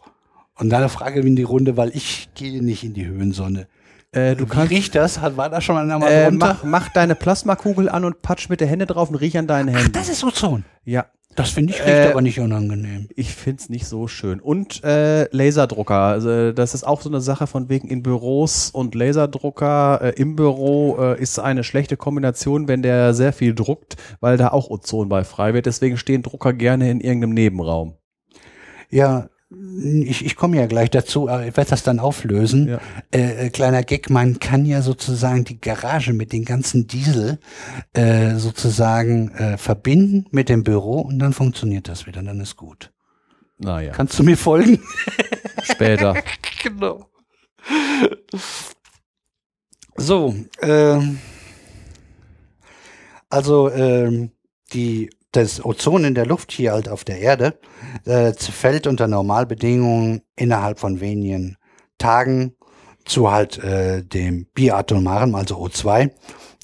Und 0.55 0.71
da 0.71 0.87
frage 0.87 1.19
ich 1.19 1.25
in 1.27 1.35
die 1.35 1.43
Runde, 1.43 1.77
weil 1.77 1.95
ich 1.95 2.29
gehe 2.33 2.63
nicht 2.63 2.83
in 2.83 2.95
die 2.95 3.05
Höhensonne. 3.05 3.67
Äh, 4.15 4.35
du 4.35 4.45
Wie 4.45 4.49
kannst, 4.49 4.71
riecht 4.71 4.95
das? 4.95 5.19
Hat- 5.21 5.37
War 5.37 5.49
da 5.49 5.61
schon 5.61 5.77
einmal 5.77 6.11
äh, 6.11 6.25
drunter? 6.29 6.47
mach, 6.47 6.63
mach 6.63 6.89
deine 6.89 7.15
Plasmakugel 7.15 7.89
an 7.89 8.05
und 8.05 8.21
patsch 8.21 8.49
mit 8.49 8.61
der 8.61 8.67
Hände 8.67 8.85
drauf 8.85 9.09
und 9.09 9.15
riech 9.15 9.37
an 9.37 9.47
deinen 9.47 9.69
Ach, 9.75 9.79
Händen. 9.79 9.91
das 9.93 10.09
ist 10.09 10.23
Ozon. 10.23 10.63
ja, 10.85 11.05
Das 11.35 11.49
finde 11.49 11.73
ich 11.73 11.79
riecht 11.81 11.89
Äh, 11.89 12.11
aber 12.11 12.21
nicht 12.21 12.39
unangenehm. 12.39 13.09
ich 13.15 13.33
find's 13.35 13.67
nicht 13.67 13.85
so 13.87 14.07
schön. 14.07 14.39
Und 14.39 14.83
äh, 14.85 15.27
Laserdrucker, 15.35 15.95
also 15.99 16.51
das 16.53 16.73
ist 16.73 16.85
auch 16.85 17.01
so 17.01 17.09
eine 17.09 17.19
Sache 17.19 17.45
von 17.45 17.67
wegen 17.67 17.89
in 17.89 18.03
Büros 18.03 18.69
und 18.69 18.95
Laserdrucker 18.95 19.99
äh, 20.01 20.09
im 20.11 20.35
Büro 20.37 20.95
äh, 20.97 21.21
ist 21.21 21.37
eine 21.39 21.63
schlechte 21.65 21.97
Kombination, 21.97 22.67
wenn 22.69 22.81
der 22.81 23.13
sehr 23.13 23.33
viel 23.33 23.53
druckt, 23.53 23.97
weil 24.21 24.37
da 24.37 24.47
auch 24.49 24.69
Ozon 24.69 25.09
bei 25.09 25.23
frei 25.25 25.53
wird. 25.53 25.65
Deswegen 25.65 25.97
stehen 25.97 26.23
Drucker 26.23 26.53
gerne 26.53 26.89
in 26.89 27.01
irgendeinem 27.01 27.33
Nebenraum. 27.33 27.95
Ja, 28.89 29.27
ich, 29.51 30.25
ich 30.25 30.35
komme 30.35 30.57
ja 30.57 30.65
gleich 30.65 30.89
dazu, 30.89 31.29
aber 31.29 31.45
ich 31.45 31.55
werde 31.55 31.69
das 31.69 31.83
dann 31.83 31.99
auflösen. 31.99 32.67
Ja. 32.67 32.79
Äh, 33.11 33.45
äh, 33.45 33.49
kleiner 33.49 33.83
Gag, 33.83 34.09
man 34.09 34.39
kann 34.39 34.65
ja 34.65 34.81
sozusagen 34.81 35.43
die 35.43 35.61
Garage 35.61 36.13
mit 36.13 36.33
den 36.33 36.45
ganzen 36.45 36.87
Diesel 36.87 37.39
äh, 37.93 38.35
sozusagen 38.35 39.31
äh, 39.35 39.57
verbinden 39.57 40.25
mit 40.31 40.49
dem 40.49 40.63
Büro 40.63 41.01
und 41.01 41.19
dann 41.19 41.33
funktioniert 41.33 41.87
das 41.87 42.07
wieder, 42.07 42.23
dann 42.23 42.39
ist 42.39 42.55
gut. 42.55 42.91
Naja, 43.57 43.93
Kannst 43.93 44.17
du 44.19 44.23
mir 44.23 44.37
folgen? 44.37 44.79
später. 45.63 46.15
genau. 46.63 47.09
So, 49.95 50.35
ähm, 50.61 51.19
also 53.29 53.71
ähm, 53.71 54.31
die, 54.73 55.09
das 55.35 55.63
Ozon 55.63 56.03
in 56.03 56.15
der 56.15 56.25
Luft 56.25 56.51
hier 56.51 56.71
halt 56.71 56.89
auf 56.89 57.03
der 57.03 57.19
Erde 57.19 57.59
äh, 58.05 58.33
zerfällt 58.33 58.87
unter 58.87 59.07
Normalbedingungen 59.07 60.21
innerhalb 60.35 60.79
von 60.79 60.99
wenigen 60.99 61.57
Tagen 61.97 62.55
zu 63.05 63.31
halt 63.31 63.57
äh, 63.59 64.03
dem 64.03 64.47
biatomaren, 64.53 65.35
also 65.35 65.57
O2. 65.57 66.11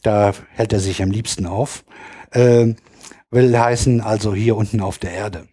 Da 0.04 0.34
hält 0.50 0.74
er 0.74 0.80
sich 0.80 1.02
am 1.04 1.12
liebsten 1.12 1.46
auf. 1.46 1.86
Ähm, 2.34 2.76
will 3.30 3.58
heißen, 3.58 4.02
also 4.02 4.34
hier 4.34 4.58
unten 4.58 4.82
auf 4.82 4.98
der 4.98 5.12
Erde. 5.12 5.48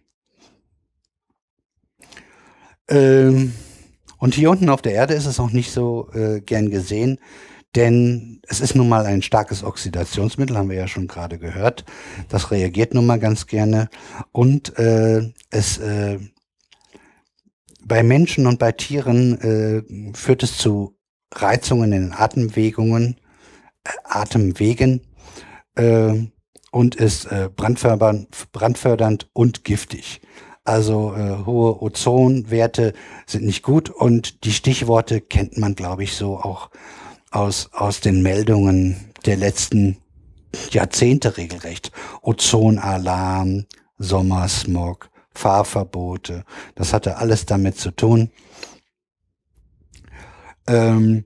Ähm, 2.89 3.53
und 4.17 4.33
hier 4.33 4.49
unten 4.49 4.69
auf 4.69 4.81
der 4.81 4.93
Erde 4.93 5.13
ist 5.13 5.27
es 5.27 5.39
auch 5.39 5.51
nicht 5.51 5.71
so 5.71 6.09
äh, 6.13 6.41
gern 6.41 6.69
gesehen, 6.69 7.19
denn 7.75 8.41
es 8.47 8.61
ist 8.61 8.75
nun 8.75 8.89
mal 8.89 9.05
ein 9.05 9.21
starkes 9.21 9.63
Oxidationsmittel, 9.63 10.57
haben 10.57 10.69
wir 10.69 10.77
ja 10.77 10.87
schon 10.87 11.07
gerade 11.07 11.37
gehört. 11.37 11.85
Das 12.29 12.51
reagiert 12.51 12.93
nun 12.93 13.05
mal 13.05 13.19
ganz 13.19 13.45
gerne 13.47 13.89
und 14.31 14.77
äh, 14.79 15.31
es 15.51 15.77
äh, 15.77 16.19
bei 17.83 18.03
Menschen 18.03 18.47
und 18.47 18.59
bei 18.59 18.71
Tieren 18.71 19.39
äh, 19.41 20.15
führt 20.15 20.43
es 20.43 20.57
zu 20.57 20.97
Reizungen 21.33 21.91
in 21.91 22.01
den 22.03 22.13
Atemwegungen, 22.13 23.19
äh, 23.83 23.89
Atemwegen 24.03 25.01
äh, 25.75 26.13
und 26.71 26.95
ist 26.95 27.25
äh, 27.25 27.49
brandfördernd, 27.55 28.51
brandfördernd 28.51 29.29
und 29.33 29.63
giftig. 29.63 30.21
Also 30.63 31.15
äh, 31.15 31.45
hohe 31.45 31.81
Ozonwerte 31.81 32.93
sind 33.25 33.43
nicht 33.43 33.63
gut 33.63 33.89
und 33.89 34.43
die 34.43 34.51
Stichworte 34.51 35.19
kennt 35.19 35.57
man, 35.57 35.73
glaube 35.73 36.03
ich, 36.03 36.13
so 36.13 36.37
auch 36.37 36.69
aus, 37.31 37.69
aus 37.73 38.01
den 38.01 38.21
Meldungen 38.21 39.11
der 39.25 39.37
letzten 39.37 39.97
Jahrzehnte 40.71 41.37
regelrecht. 41.37 41.91
Ozonalarm, 42.21 43.65
Sommersmog, 43.97 45.09
Fahrverbote, 45.33 46.43
das 46.75 46.93
hatte 46.93 47.17
alles 47.17 47.45
damit 47.45 47.77
zu 47.77 47.91
tun. 47.91 48.31
Ähm, 50.67 51.25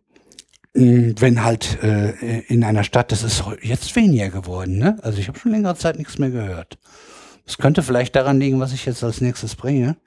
wenn 0.73 1.43
halt 1.43 1.83
äh, 1.83 2.39
in 2.47 2.63
einer 2.63 2.83
Stadt, 2.83 3.11
das 3.11 3.23
ist 3.23 3.43
jetzt 3.61 3.95
weniger 3.95 4.29
geworden, 4.29 4.79
ne? 4.79 4.97
Also 5.03 5.19
ich 5.19 5.27
habe 5.27 5.37
schon 5.37 5.51
längere 5.51 5.75
Zeit 5.75 5.97
nichts 5.99 6.17
mehr 6.17 6.31
gehört. 6.31 6.79
Das 7.45 7.57
könnte 7.57 7.83
vielleicht 7.83 8.15
daran 8.15 8.39
liegen, 8.39 8.59
was 8.59 8.73
ich 8.73 8.85
jetzt 8.85 9.03
als 9.03 9.21
nächstes 9.21 9.55
bringe. 9.55 9.97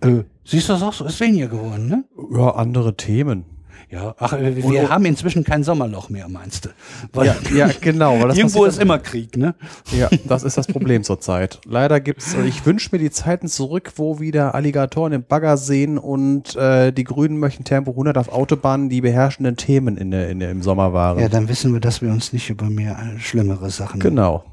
Äh, 0.00 0.22
siehst 0.44 0.68
du 0.68 0.74
das 0.74 0.82
auch 0.82 0.92
so? 0.92 1.04
Ist 1.06 1.18
weniger 1.18 1.48
geworden, 1.48 1.88
ne? 1.88 2.04
Ja, 2.32 2.50
andere 2.50 2.96
Themen. 2.96 3.44
Ja, 3.90 4.14
ach, 4.18 4.34
äh, 4.34 4.56
wir 4.56 4.88
haben 4.88 5.04
inzwischen 5.04 5.42
kein 5.42 5.64
Sommerloch 5.64 6.10
mehr, 6.10 6.28
meinst 6.28 6.66
du? 6.66 6.68
Weil 7.12 7.26
Ja, 7.26 7.34
ja 7.52 7.70
genau. 7.80 8.20
Weil 8.20 8.28
das 8.28 8.38
irgendwo 8.38 8.64
ist 8.64 8.80
immer 8.80 9.00
Krieg, 9.00 9.36
ne? 9.36 9.56
Ja, 9.90 10.08
das 10.26 10.44
ist 10.44 10.56
das 10.56 10.68
Problem 10.68 11.02
zurzeit. 11.02 11.60
Leider 11.66 11.98
gibt's, 11.98 12.34
äh, 12.34 12.44
ich 12.44 12.64
wünsche 12.64 12.90
mir 12.92 12.98
die 12.98 13.10
Zeiten 13.10 13.48
zurück, 13.48 13.94
wo 13.96 14.20
wieder 14.20 14.54
Alligatoren 14.54 15.12
im 15.12 15.24
Bagger 15.24 15.56
sehen 15.56 15.98
und 15.98 16.54
äh, 16.54 16.92
die 16.92 17.02
Grünen 17.02 17.40
möchten 17.40 17.64
Tempo 17.64 17.90
100 17.90 18.16
auf 18.16 18.28
Autobahnen 18.28 18.90
die 18.90 19.00
beherrschenden 19.00 19.56
Themen 19.56 19.96
in 19.96 20.12
der, 20.12 20.30
in 20.30 20.38
der, 20.38 20.52
im 20.52 20.62
Sommer 20.62 20.92
waren. 20.92 21.18
Ja, 21.18 21.28
dann 21.28 21.48
wissen 21.48 21.72
wir, 21.72 21.80
dass 21.80 22.00
wir 22.00 22.10
uns 22.10 22.32
nicht 22.32 22.48
über 22.48 22.70
mehr 22.70 22.96
äh, 22.96 23.18
schlimmere 23.18 23.70
Sachen 23.70 23.98
genau. 23.98 24.44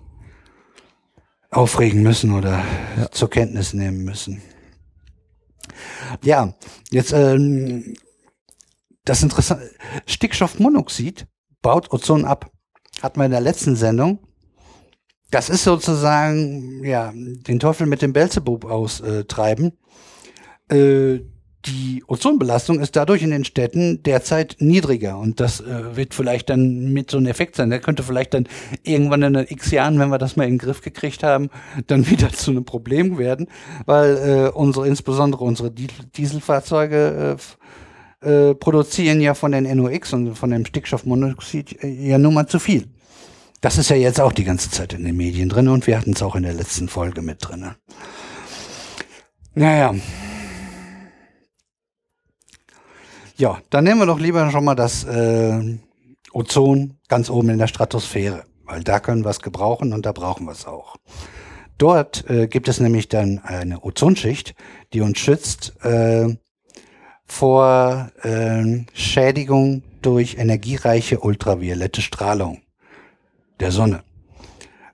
aufregen 1.51 2.01
müssen 2.01 2.33
oder 2.33 2.63
zur 3.11 3.29
Kenntnis 3.29 3.75
nehmen 3.75 4.03
müssen. 4.03 4.41
Ja, 6.23 6.53
jetzt 6.89 7.13
ähm, 7.13 7.93
das 9.07 9.23
interessante 9.23 9.71
Stickstoffmonoxid 10.05 11.27
baut 11.61 11.91
Ozon 11.91 12.25
ab. 12.25 12.51
Hatten 13.01 13.19
wir 13.19 13.25
in 13.25 13.31
der 13.31 13.41
letzten 13.41 13.75
Sendung. 13.75 14.19
Das 15.31 15.49
ist 15.49 15.63
sozusagen 15.63 16.83
ja 16.83 17.11
den 17.13 17.59
Teufel 17.59 17.87
mit 17.87 18.01
dem 18.01 18.13
Belzebub 18.13 18.65
austreiben. 18.65 19.73
Äh, 20.69 21.19
die 21.65 22.03
Ozonbelastung 22.07 22.79
ist 22.79 22.95
dadurch 22.95 23.23
in 23.23 23.31
den 23.31 23.43
Städten 23.43 24.01
derzeit 24.03 24.55
niedriger 24.59 25.17
und 25.17 25.39
das 25.39 25.59
äh, 25.59 25.95
wird 25.95 26.13
vielleicht 26.13 26.49
dann 26.49 26.93
mit 26.93 27.11
so 27.11 27.17
einem 27.17 27.27
Effekt 27.27 27.55
sein. 27.55 27.69
Der 27.69 27.79
könnte 27.79 28.03
vielleicht 28.03 28.33
dann 28.33 28.47
irgendwann 28.83 29.23
in 29.23 29.35
x 29.35 29.71
Jahren, 29.71 29.99
wenn 29.99 30.09
wir 30.09 30.17
das 30.17 30.37
mal 30.37 30.45
in 30.45 30.53
den 30.53 30.57
Griff 30.59 30.81
gekriegt 30.81 31.23
haben, 31.23 31.49
dann 31.87 32.09
wieder 32.09 32.29
zu 32.33 32.51
einem 32.51 32.63
Problem 32.63 33.17
werden, 33.17 33.47
weil 33.85 34.17
äh, 34.17 34.49
unsere, 34.49 34.87
insbesondere 34.87 35.43
unsere 35.43 35.71
Di- 35.71 35.87
Dieselfahrzeuge 36.15 37.35
äh, 37.37 37.41
äh, 38.21 38.55
produzieren 38.55 39.21
ja 39.21 39.33
von 39.33 39.51
den 39.51 39.63
NOx 39.77 40.13
und 40.13 40.35
von 40.35 40.49
dem 40.49 40.65
Stickstoffmonoxid 40.65 41.83
äh, 41.83 41.87
ja 41.87 42.17
nun 42.17 42.33
mal 42.33 42.47
zu 42.47 42.59
viel. 42.59 42.87
Das 43.61 43.77
ist 43.77 43.89
ja 43.89 43.95
jetzt 43.95 44.21
auch 44.21 44.31
die 44.31 44.43
ganze 44.43 44.69
Zeit 44.69 44.93
in 44.93 45.03
den 45.03 45.17
Medien 45.17 45.49
drin 45.49 45.67
und 45.67 45.87
wir 45.87 45.97
hatten 45.97 46.13
es 46.13 46.21
auch 46.21 46.35
in 46.35 46.43
der 46.43 46.53
letzten 46.53 46.87
Folge 46.89 47.21
mit 47.21 47.37
drin. 47.41 47.71
Naja. 49.55 49.95
Ja, 53.35 53.59
dann 53.69 53.83
nehmen 53.83 53.99
wir 53.99 54.05
doch 54.05 54.19
lieber 54.19 54.49
schon 54.51 54.65
mal 54.65 54.75
das 54.75 55.03
äh, 55.03 55.77
Ozon 56.31 56.97
ganz 57.07 57.29
oben 57.29 57.49
in 57.49 57.57
der 57.57 57.67
Stratosphäre, 57.67 58.45
weil 58.65 58.83
da 58.83 58.99
können 58.99 59.23
wir 59.23 59.29
es 59.29 59.41
gebrauchen 59.41 59.93
und 59.93 60.05
da 60.05 60.11
brauchen 60.11 60.45
wir 60.45 60.51
es 60.51 60.65
auch. 60.65 60.95
Dort 61.77 62.27
äh, 62.29 62.47
gibt 62.47 62.67
es 62.67 62.79
nämlich 62.79 63.09
dann 63.09 63.39
eine 63.39 63.83
Ozonschicht, 63.83 64.55
die 64.93 65.01
uns 65.01 65.19
schützt 65.19 65.75
äh, 65.83 66.35
vor 67.27 68.09
äh, 68.23 68.85
Schädigung 68.93 69.83
durch 70.01 70.37
energiereiche 70.37 71.19
ultraviolette 71.19 72.01
Strahlung 72.01 72.61
der 73.59 73.71
Sonne. 73.71 74.03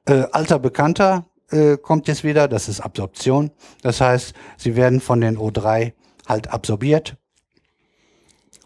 Äh, 0.06 0.26
alter 0.32 0.60
Bekannter 0.60 1.26
äh, 1.52 1.78
kommt 1.78 2.08
jetzt 2.08 2.24
wieder, 2.24 2.48
das 2.48 2.68
ist 2.68 2.82
Absorption. 2.82 3.52
Das 3.82 4.02
heißt, 4.02 4.34
sie 4.58 4.76
werden 4.76 5.00
von 5.00 5.22
den 5.22 5.38
O3 5.38 5.94
halt 6.28 6.52
absorbiert. 6.52 7.18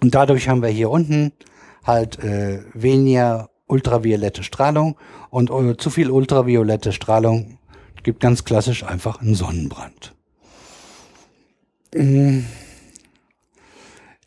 Und 0.01 0.15
dadurch 0.15 0.47
haben 0.47 0.61
wir 0.61 0.69
hier 0.69 0.89
unten 0.89 1.33
halt 1.83 2.23
äh, 2.23 2.63
weniger 2.73 3.49
ultraviolette 3.67 4.43
Strahlung 4.43 4.97
und 5.29 5.49
äh, 5.49 5.75
zu 5.77 5.89
viel 5.89 6.09
ultraviolette 6.09 6.93
Strahlung 6.93 7.57
gibt 8.07 8.21
ganz 8.21 8.45
klassisch 8.45 8.83
einfach 8.85 9.19
einen 9.19 9.35
Sonnenbrand. 9.35 10.15
Mm. 11.93 12.45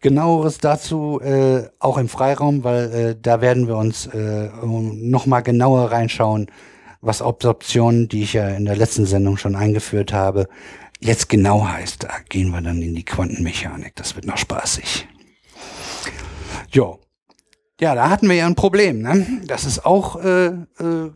Genaueres 0.03 0.59
dazu 0.59 1.21
äh, 1.21 1.69
auch 1.79 1.99
im 1.99 2.09
Freiraum, 2.09 2.65
weil 2.65 2.93
äh, 2.93 3.17
da 3.21 3.43
werden 3.43 3.69
wir 3.69 3.77
uns 3.77 4.07
äh, 4.07 4.49
nochmal 4.65 5.43
genauer 5.43 5.93
reinschauen, 5.93 6.47
was 7.03 7.21
Absorption, 7.21 8.09
die 8.09 8.23
ich 8.23 8.33
ja 8.33 8.49
in 8.49 8.65
der 8.65 8.77
letzten 8.77 9.05
Sendung 9.05 9.37
schon 9.37 9.57
eingeführt 9.57 10.15
habe, 10.15 10.49
jetzt 11.01 11.29
genau 11.29 11.67
heißt. 11.67 12.05
Da 12.05 12.11
gehen 12.31 12.51
wir 12.51 12.63
dann 12.63 12.81
in 12.81 12.95
die 12.95 13.05
Quantenmechanik. 13.05 13.95
Das 13.97 14.17
wird 14.17 14.27
noch 14.27 14.39
spaßig. 14.39 15.07
Jo. 16.71 16.99
Ja, 17.79 17.95
da 17.95 18.11
hatten 18.11 18.29
wir 18.29 18.37
ja 18.37 18.47
ein 18.47 18.55
Problem. 18.55 19.01
Ne? 19.01 19.43
Das 19.47 19.65
ist 19.65 19.87
auch 19.87 20.23
äh, 20.23 20.47
äh, 20.47 21.11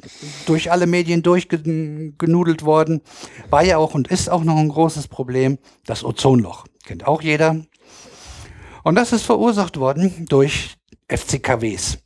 durch 0.46 0.72
alle 0.72 0.86
Medien 0.86 1.22
durchgenudelt 1.22 2.64
worden. 2.64 3.02
War 3.50 3.64
ja 3.64 3.76
auch 3.76 3.94
und 3.94 4.08
ist 4.08 4.30
auch 4.30 4.44
noch 4.44 4.56
ein 4.56 4.70
großes 4.70 5.08
Problem. 5.08 5.58
Das 5.84 6.04
Ozonloch. 6.04 6.64
Kennt 6.86 7.06
auch 7.06 7.22
jeder. 7.22 7.56
Und 8.84 8.96
das 8.96 9.12
ist 9.12 9.24
verursacht 9.24 9.78
worden 9.78 10.26
durch 10.28 10.76
FCKWs. 11.08 11.98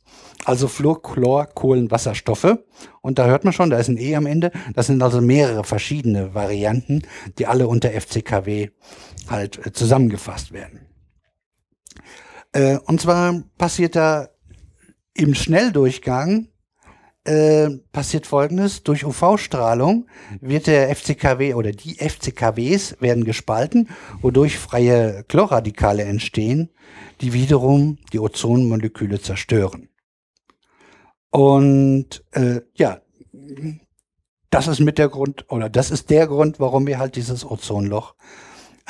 Also 0.45 0.69
Fluor, 0.69 1.01
Chlor, 1.01 1.45
Kohlenwasserstoffe. 1.45 2.57
Und 3.01 3.19
da 3.19 3.27
hört 3.27 3.43
man 3.43 3.51
schon, 3.53 3.69
da 3.69 3.77
ist 3.77 3.89
ein 3.89 3.97
E 3.97 4.15
am 4.15 4.25
Ende. 4.25 4.51
Das 4.73 4.87
sind 4.87 5.03
also 5.03 5.19
mehrere 5.19 5.65
verschiedene 5.65 6.33
Varianten, 6.33 7.03
die 7.37 7.45
alle 7.45 7.67
unter 7.67 7.91
FCKW 7.91 8.69
halt 9.29 9.65
äh, 9.65 9.73
zusammengefasst 9.73 10.53
werden. 10.53 10.87
Äh, 12.53 12.77
und 12.85 13.01
zwar 13.01 13.43
passiert 13.57 13.97
da 13.97 14.29
im 15.13 15.35
Schnelldurchgang 15.35 16.47
äh, 17.25 17.69
passiert 17.91 18.25
folgendes. 18.25 18.83
Durch 18.83 19.05
UV-Strahlung 19.05 20.07
wird 20.41 20.67
der 20.67 20.95
FCKW 20.95 21.53
oder 21.53 21.71
die 21.71 21.95
FCKWs 21.95 22.97
werden 22.99 23.23
gespalten, 23.23 23.89
wodurch 24.21 24.57
freie 24.57 25.23
Chlorradikale 25.27 26.03
entstehen, 26.03 26.69
die 27.21 27.33
wiederum 27.33 27.97
die 28.13 28.19
Ozonmoleküle 28.19 29.19
zerstören. 29.19 29.89
Und 31.31 32.23
äh, 32.31 32.61
ja, 32.73 33.01
das 34.49 34.67
ist 34.67 34.79
mit 34.79 34.97
der 34.97 35.09
Grund, 35.09 35.45
oder 35.51 35.69
das 35.69 35.91
ist 35.91 36.09
der 36.09 36.27
Grund, 36.27 36.59
warum 36.59 36.87
wir 36.87 36.97
halt 36.97 37.15
dieses 37.15 37.45
Ozonloch 37.45 38.15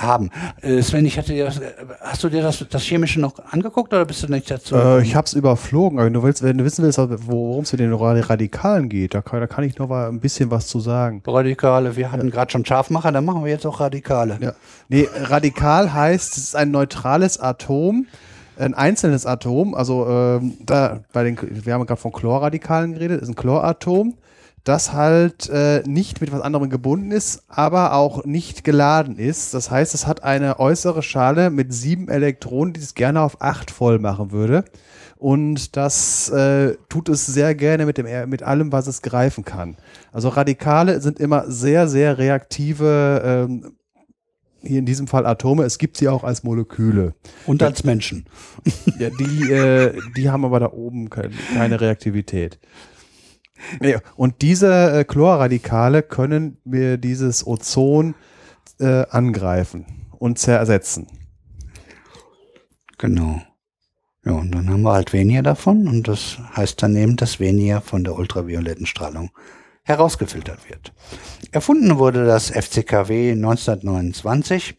haben. 0.01 0.29
Äh, 0.61 0.81
Sven, 0.81 1.05
ich 1.05 1.17
hatte 1.17 1.33
dir, 1.33 1.51
hast 2.01 2.23
du 2.23 2.29
dir 2.29 2.41
das, 2.41 2.65
das 2.69 2.83
Chemische 2.83 3.19
noch 3.19 3.33
angeguckt 3.51 3.93
oder 3.93 4.05
bist 4.05 4.23
du 4.23 4.27
nicht 4.31 4.49
dazu? 4.49 4.75
Äh, 4.75 5.03
ich 5.03 5.15
habe 5.15 5.25
es 5.25 5.33
überflogen, 5.33 5.99
aber 5.99 6.05
wenn 6.05 6.13
du, 6.13 6.23
willst, 6.23 6.43
wenn 6.43 6.57
du 6.57 6.63
wissen 6.63 6.83
willst, 6.83 6.99
worum 6.99 7.63
es 7.63 7.71
mit 7.71 7.81
den 7.81 7.93
Radikalen 7.93 8.89
geht, 8.89 9.13
da 9.13 9.21
kann, 9.21 9.39
da 9.39 9.47
kann 9.47 9.63
ich 9.63 9.77
noch 9.77 9.89
mal 9.89 10.07
ein 10.09 10.19
bisschen 10.19 10.51
was 10.51 10.67
zu 10.67 10.79
sagen. 10.79 11.21
Radikale, 11.25 11.95
wir 11.95 12.11
hatten 12.11 12.27
ja. 12.27 12.33
gerade 12.33 12.51
schon 12.51 12.65
Scharfmacher, 12.65 13.11
dann 13.11 13.25
machen 13.25 13.43
wir 13.43 13.51
jetzt 13.51 13.65
auch 13.65 13.79
Radikale. 13.79 14.37
Ja. 14.41 14.53
Nee, 14.87 15.07
radikal 15.15 15.93
heißt, 15.93 16.37
es 16.37 16.43
ist 16.43 16.55
ein 16.55 16.71
neutrales 16.71 17.39
Atom, 17.39 18.07
ein 18.57 18.73
einzelnes 18.73 19.25
Atom, 19.25 19.73
also 19.73 20.07
ähm, 20.07 20.53
da 20.65 20.99
bei 21.13 21.23
den, 21.23 21.37
wir 21.41 21.73
haben 21.73 21.85
gerade 21.85 22.01
von 22.01 22.11
Chlorradikalen 22.11 22.93
geredet, 22.93 23.21
ist 23.21 23.29
ein 23.29 23.35
Chloratom 23.35 24.15
das 24.63 24.93
halt 24.93 25.49
äh, 25.49 25.81
nicht 25.85 26.21
mit 26.21 26.31
was 26.31 26.41
anderem 26.41 26.69
gebunden 26.69 27.11
ist, 27.11 27.43
aber 27.47 27.93
auch 27.93 28.25
nicht 28.25 28.63
geladen 28.63 29.17
ist. 29.17 29.53
Das 29.53 29.71
heißt, 29.71 29.93
es 29.93 30.05
hat 30.05 30.23
eine 30.23 30.59
äußere 30.59 31.03
Schale 31.03 31.49
mit 31.49 31.73
sieben 31.73 32.09
Elektronen, 32.09 32.73
die 32.73 32.81
es 32.81 32.95
gerne 32.95 33.21
auf 33.21 33.41
acht 33.41 33.71
voll 33.71 33.99
machen 33.99 34.31
würde. 34.31 34.65
Und 35.17 35.75
das 35.75 36.29
äh, 36.29 36.77
tut 36.87 37.09
es 37.09 37.25
sehr 37.25 37.53
gerne 37.53 37.85
mit, 37.85 37.97
dem, 37.97 38.29
mit 38.29 38.41
allem, 38.41 38.71
was 38.71 38.87
es 38.87 39.01
greifen 39.01 39.43
kann. 39.43 39.75
Also 40.13 40.29
Radikale 40.29 41.01
sind 41.01 41.19
immer 41.19 41.51
sehr, 41.51 41.89
sehr 41.89 42.17
reaktive, 42.17 43.21
ähm, 43.25 43.75
hier 44.61 44.79
in 44.79 44.85
diesem 44.85 45.07
Fall 45.07 45.25
Atome. 45.25 45.63
Es 45.63 45.77
gibt 45.77 45.97
sie 45.97 46.07
auch 46.07 46.23
als 46.23 46.43
Moleküle. 46.43 47.15
Und 47.45 47.63
als 47.63 47.83
Menschen. 47.83 48.25
Ja, 48.97 49.09
die, 49.09 49.51
äh, 49.51 49.97
die 50.15 50.29
haben 50.29 50.45
aber 50.45 50.59
da 50.59 50.71
oben 50.71 51.09
keine, 51.09 51.33
keine 51.53 51.81
Reaktivität. 51.81 52.59
Und 54.15 54.41
diese 54.41 54.99
äh, 54.99 55.03
Chlorradikale 55.03 56.03
können 56.03 56.57
wir 56.63 56.97
dieses 56.97 57.45
Ozon 57.45 58.15
äh, 58.79 59.05
angreifen 59.09 59.85
und 60.17 60.39
zersetzen. 60.39 61.07
Genau. 62.97 63.41
Ja, 64.25 64.33
und 64.33 64.51
dann 64.51 64.69
haben 64.69 64.81
wir 64.81 64.93
halt 64.93 65.13
weniger 65.13 65.41
davon 65.41 65.87
und 65.87 66.07
das 66.07 66.37
heißt 66.55 66.83
dann 66.83 66.95
eben, 66.95 67.15
dass 67.15 67.39
weniger 67.39 67.81
von 67.81 68.03
der 68.03 68.15
ultravioletten 68.15 68.85
Strahlung 68.85 69.31
herausgefiltert 69.83 70.69
wird. 70.69 70.93
Erfunden 71.51 71.97
wurde 71.97 72.25
das 72.25 72.49
FCKW 72.51 73.31
1929 73.31 74.77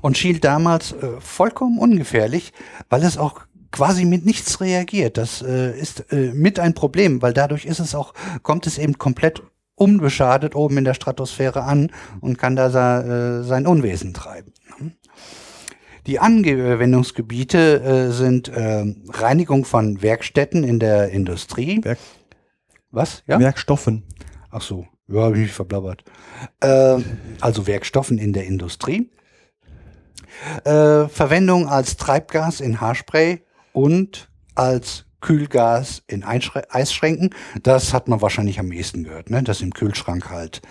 und 0.00 0.16
schien 0.16 0.40
damals 0.40 0.92
äh, 0.92 1.20
vollkommen 1.20 1.78
ungefährlich, 1.78 2.52
weil 2.88 3.02
es 3.02 3.18
auch 3.18 3.42
quasi 3.70 4.04
mit 4.04 4.24
nichts 4.24 4.60
reagiert. 4.60 5.18
Das 5.18 5.42
äh, 5.42 5.78
ist 5.78 6.12
äh, 6.12 6.32
mit 6.32 6.58
ein 6.58 6.74
Problem, 6.74 7.22
weil 7.22 7.32
dadurch 7.32 7.64
ist 7.64 7.80
es 7.80 7.94
auch, 7.94 8.14
kommt 8.42 8.66
es 8.66 8.78
eben 8.78 8.98
komplett 8.98 9.42
unbeschadet 9.74 10.54
oben 10.54 10.78
in 10.78 10.84
der 10.84 10.94
Stratosphäre 10.94 11.62
an 11.62 11.90
und 12.20 12.38
kann 12.38 12.56
da 12.56 13.00
äh, 13.00 13.42
sein 13.44 13.66
Unwesen 13.66 14.12
treiben. 14.12 14.52
Die 16.06 16.18
Anwendungsgebiete 16.18 17.82
äh, 17.82 18.10
sind 18.12 18.48
äh, 18.48 18.84
Reinigung 19.10 19.64
von 19.64 20.00
Werkstätten 20.02 20.64
in 20.64 20.78
der 20.78 21.10
Industrie. 21.10 21.84
Werk 21.84 21.98
Was? 22.90 23.22
Ja? 23.26 23.38
Werkstoffen. 23.38 24.04
Ach 24.50 24.62
so, 24.62 24.86
ja, 25.06 25.20
habe 25.20 25.36
ich 25.36 25.42
mich 25.42 25.52
verblabbert. 25.52 26.04
Äh, 26.60 26.98
also 27.40 27.66
Werkstoffen 27.66 28.18
in 28.18 28.32
der 28.32 28.46
Industrie. 28.46 29.10
Äh, 30.64 31.08
Verwendung 31.08 31.68
als 31.68 31.96
Treibgas 31.96 32.60
in 32.60 32.80
Haarspray 32.80 33.42
und 33.78 34.28
als 34.56 35.04
Kühlgas 35.20 36.02
in 36.06 36.22
Eisschränken. 36.22 37.30
Das 37.62 37.92
hat 37.92 38.06
man 38.06 38.20
wahrscheinlich 38.20 38.60
am 38.60 38.70
ehesten 38.70 39.04
gehört, 39.04 39.30
ne? 39.30 39.42
dass 39.42 39.60
im 39.60 39.72
Kühlschrank 39.72 40.30
halt 40.30 40.62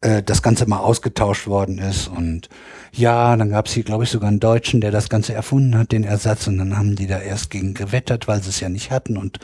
äh, 0.00 0.22
das 0.22 0.42
Ganze 0.42 0.66
mal 0.66 0.78
ausgetauscht 0.78 1.46
worden 1.46 1.78
ist. 1.78 2.08
Und 2.08 2.48
ja, 2.92 3.36
dann 3.36 3.50
gab 3.50 3.66
es 3.66 3.74
hier, 3.74 3.82
glaube 3.82 4.04
ich, 4.04 4.10
sogar 4.10 4.28
einen 4.28 4.40
Deutschen, 4.40 4.80
der 4.80 4.90
das 4.90 5.10
Ganze 5.10 5.34
erfunden 5.34 5.76
hat, 5.76 5.92
den 5.92 6.04
Ersatz. 6.04 6.46
Und 6.46 6.58
dann 6.58 6.78
haben 6.78 6.96
die 6.96 7.06
da 7.06 7.18
erst 7.18 7.50
gegen 7.50 7.74
gewettert, 7.74 8.26
weil 8.26 8.42
sie 8.42 8.48
es 8.48 8.60
ja 8.60 8.70
nicht 8.70 8.90
hatten 8.90 9.18
und 9.18 9.38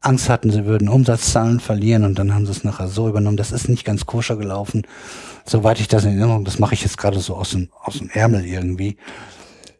Angst 0.00 0.28
hatten, 0.28 0.50
sie 0.50 0.66
würden 0.66 0.88
Umsatzzahlen 0.88 1.58
verlieren. 1.58 2.04
Und 2.04 2.18
dann 2.18 2.32
haben 2.32 2.46
sie 2.46 2.52
es 2.52 2.62
nachher 2.62 2.88
so 2.88 3.08
übernommen. 3.08 3.36
Das 3.36 3.50
ist 3.50 3.68
nicht 3.68 3.84
ganz 3.84 4.06
koscher 4.06 4.36
gelaufen. 4.36 4.86
Soweit 5.44 5.80
ich 5.80 5.88
das 5.88 6.04
in 6.04 6.18
Erinnerung, 6.18 6.44
das 6.44 6.60
mache 6.60 6.74
ich 6.74 6.82
jetzt 6.82 6.98
gerade 6.98 7.18
so 7.18 7.34
aus 7.34 7.50
dem, 7.50 7.70
aus 7.82 7.98
dem 7.98 8.10
Ärmel 8.10 8.44
irgendwie. 8.44 8.98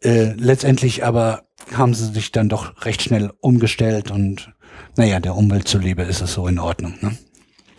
Äh, 0.02 0.32
letztendlich 0.36 1.04
aber 1.04 1.45
haben 1.74 1.94
sie 1.94 2.12
sich 2.12 2.32
dann 2.32 2.48
doch 2.48 2.84
recht 2.84 3.02
schnell 3.02 3.32
umgestellt 3.40 4.10
und 4.10 4.52
naja, 4.96 5.20
der 5.20 5.34
Umwelt 5.34 5.68
zuliebe 5.68 6.02
ist 6.02 6.20
es 6.20 6.34
so 6.34 6.46
in 6.46 6.58
Ordnung. 6.58 6.94
Ne? 7.00 7.16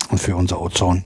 Und 0.09 0.19
für 0.19 0.35
unser 0.35 0.61
Ozon. 0.61 1.05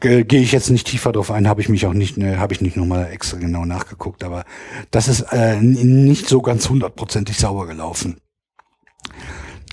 Gehe 0.00 0.24
ich 0.24 0.52
jetzt 0.52 0.70
nicht 0.70 0.86
tiefer 0.86 1.12
drauf 1.12 1.30
ein, 1.30 1.46
habe 1.46 1.60
ich 1.60 1.68
mich 1.68 1.84
auch 1.84 1.92
nicht, 1.92 2.16
ne, 2.16 2.38
habe 2.38 2.54
ich 2.54 2.62
nicht 2.62 2.74
nochmal 2.74 3.10
extra 3.12 3.36
genau 3.36 3.66
nachgeguckt, 3.66 4.24
aber 4.24 4.46
das 4.90 5.08
ist 5.08 5.20
äh, 5.30 5.60
nicht 5.60 6.26
so 6.26 6.40
ganz 6.40 6.70
hundertprozentig 6.70 7.36
sauber 7.36 7.66
gelaufen. 7.66 8.18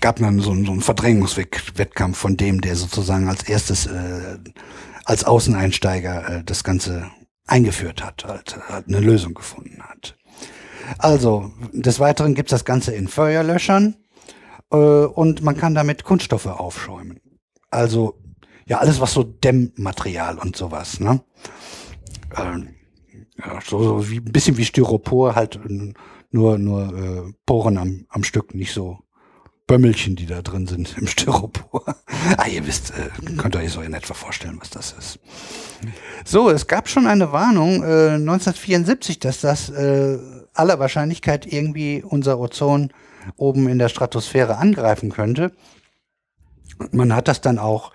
Gab 0.02 0.16
dann 0.16 0.38
so, 0.40 0.54
so 0.54 0.72
einen 0.72 0.82
Verdrängungswettkampf 0.82 2.18
von 2.18 2.36
dem, 2.36 2.60
der 2.60 2.76
sozusagen 2.76 3.26
als 3.26 3.44
erstes 3.44 3.86
äh, 3.86 4.36
als 5.06 5.24
Außeneinsteiger 5.24 6.28
äh, 6.28 6.44
das 6.44 6.62
Ganze 6.62 7.10
eingeführt 7.46 8.04
hat, 8.04 8.26
halt, 8.26 8.58
halt 8.68 8.88
eine 8.88 9.00
Lösung 9.00 9.32
gefunden 9.32 9.82
hat. 9.82 10.17
Also, 10.96 11.52
des 11.72 12.00
Weiteren 12.00 12.34
gibt's 12.34 12.50
das 12.50 12.64
Ganze 12.64 12.94
in 12.94 13.08
Feuerlöschern 13.08 13.96
äh, 14.70 14.76
und 14.76 15.42
man 15.42 15.56
kann 15.56 15.74
damit 15.74 16.04
Kunststoffe 16.04 16.46
aufschäumen. 16.46 17.20
Also, 17.70 18.18
ja, 18.66 18.78
alles 18.78 19.00
was 19.00 19.12
so 19.12 19.22
Dämmmaterial 19.22 20.38
und 20.38 20.56
sowas, 20.56 21.00
ne? 21.00 21.20
Äh, 22.30 22.60
ja, 23.38 23.60
so, 23.64 23.82
so 23.82 24.10
wie 24.10 24.18
ein 24.18 24.32
bisschen 24.32 24.56
wie 24.56 24.64
Styropor, 24.64 25.34
halt 25.34 25.60
nur, 26.30 26.58
nur 26.58 26.82
äh, 26.82 27.32
Poren 27.46 27.78
am, 27.78 28.06
am 28.08 28.24
Stück, 28.24 28.54
nicht 28.54 28.72
so 28.72 28.98
Bömmelchen, 29.66 30.16
die 30.16 30.26
da 30.26 30.42
drin 30.42 30.66
sind 30.66 30.96
im 30.98 31.06
Styropor. 31.06 31.84
ah, 32.36 32.46
ihr 32.48 32.66
wisst, 32.66 32.90
äh, 32.90 33.32
könnt 33.36 33.54
euch 33.54 33.70
so 33.70 33.80
in 33.80 33.94
etwa 33.94 34.14
vorstellen, 34.14 34.58
was 34.60 34.70
das 34.70 34.92
ist. 34.92 35.20
So, 36.24 36.50
es 36.50 36.66
gab 36.66 36.88
schon 36.88 37.06
eine 37.06 37.32
Warnung 37.32 37.82
äh, 37.82 38.14
1974, 38.14 39.20
dass 39.20 39.40
das 39.40 39.68
äh, 39.70 40.18
aller 40.58 40.78
Wahrscheinlichkeit 40.78 41.50
irgendwie 41.50 42.02
unser 42.02 42.38
Ozon 42.38 42.90
oben 43.36 43.68
in 43.68 43.78
der 43.78 43.88
Stratosphäre 43.88 44.58
angreifen 44.58 45.10
könnte. 45.10 45.52
Man 46.92 47.14
hat 47.14 47.28
das 47.28 47.40
dann 47.40 47.58
auch 47.58 47.92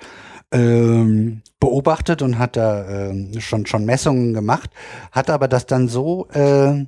ähm, 0.52 1.42
beobachtet 1.60 2.22
und 2.22 2.38
hat 2.38 2.56
da 2.56 3.10
ähm, 3.10 3.40
schon, 3.40 3.66
schon 3.66 3.86
Messungen 3.86 4.34
gemacht, 4.34 4.70
hat 5.12 5.30
aber 5.30 5.48
das 5.48 5.66
dann 5.66 5.88
so 5.88 6.28
äh, 6.30 6.86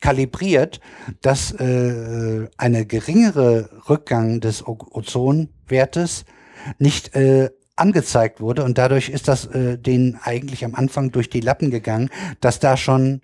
kalibriert, 0.00 0.80
dass 1.20 1.52
äh, 1.52 2.48
eine 2.56 2.86
geringere 2.86 3.70
Rückgang 3.88 4.40
des 4.40 4.66
O- 4.66 4.78
Ozonwertes 4.90 6.24
nicht 6.78 7.14
äh, 7.14 7.50
angezeigt 7.76 8.40
wurde 8.40 8.64
und 8.64 8.78
dadurch 8.78 9.08
ist 9.08 9.28
das 9.28 9.46
äh, 9.46 9.78
denen 9.78 10.18
eigentlich 10.22 10.64
am 10.64 10.74
Anfang 10.74 11.12
durch 11.12 11.30
die 11.30 11.40
Lappen 11.40 11.70
gegangen, 11.70 12.10
dass 12.40 12.60
da 12.60 12.76
schon 12.76 13.22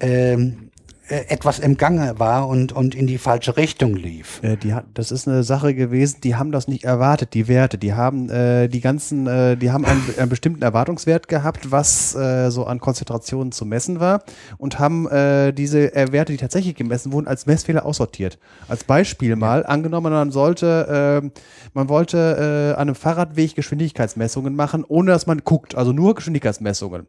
ähm, 0.00 0.65
äh, 0.65 0.65
etwas 1.08 1.58
im 1.58 1.76
Gange 1.76 2.18
war 2.18 2.48
und, 2.48 2.72
und 2.72 2.94
in 2.94 3.06
die 3.06 3.18
falsche 3.18 3.56
Richtung 3.56 3.94
lief. 3.94 4.42
Äh, 4.42 4.56
die 4.56 4.74
das 4.94 5.12
ist 5.12 5.28
eine 5.28 5.44
Sache 5.44 5.74
gewesen, 5.74 6.20
die 6.22 6.34
haben 6.34 6.50
das 6.50 6.66
nicht 6.68 6.84
erwartet, 6.84 7.34
die 7.34 7.48
Werte. 7.48 7.78
Die 7.78 7.94
haben 7.94 8.28
äh, 8.28 8.68
die 8.68 8.80
ganzen, 8.80 9.26
äh, 9.26 9.56
die 9.56 9.70
haben 9.70 9.84
einen, 9.84 10.02
einen 10.18 10.28
bestimmten 10.28 10.62
Erwartungswert 10.62 11.28
gehabt, 11.28 11.70
was 11.70 12.14
äh, 12.14 12.50
so 12.50 12.64
an 12.66 12.80
Konzentrationen 12.80 13.52
zu 13.52 13.64
messen 13.64 14.00
war 14.00 14.22
und 14.58 14.78
haben 14.78 15.08
äh, 15.08 15.52
diese 15.52 15.94
äh, 15.94 16.10
Werte, 16.10 16.32
die 16.32 16.38
tatsächlich 16.38 16.74
gemessen 16.74 17.12
wurden, 17.12 17.28
als 17.28 17.46
Messfehler 17.46 17.86
aussortiert. 17.86 18.38
Als 18.68 18.84
Beispiel 18.84 19.36
mal, 19.36 19.64
angenommen, 19.64 20.12
man 20.12 20.32
sollte, 20.32 21.22
äh, 21.22 21.30
man 21.74 21.88
wollte 21.88 22.72
äh, 22.72 22.74
an 22.74 22.88
einem 22.88 22.94
Fahrradweg 22.94 23.54
Geschwindigkeitsmessungen 23.54 24.56
machen, 24.56 24.84
ohne 24.86 25.12
dass 25.12 25.26
man 25.26 25.42
guckt, 25.44 25.76
also 25.76 25.92
nur 25.92 26.14
Geschwindigkeitsmessungen. 26.14 27.06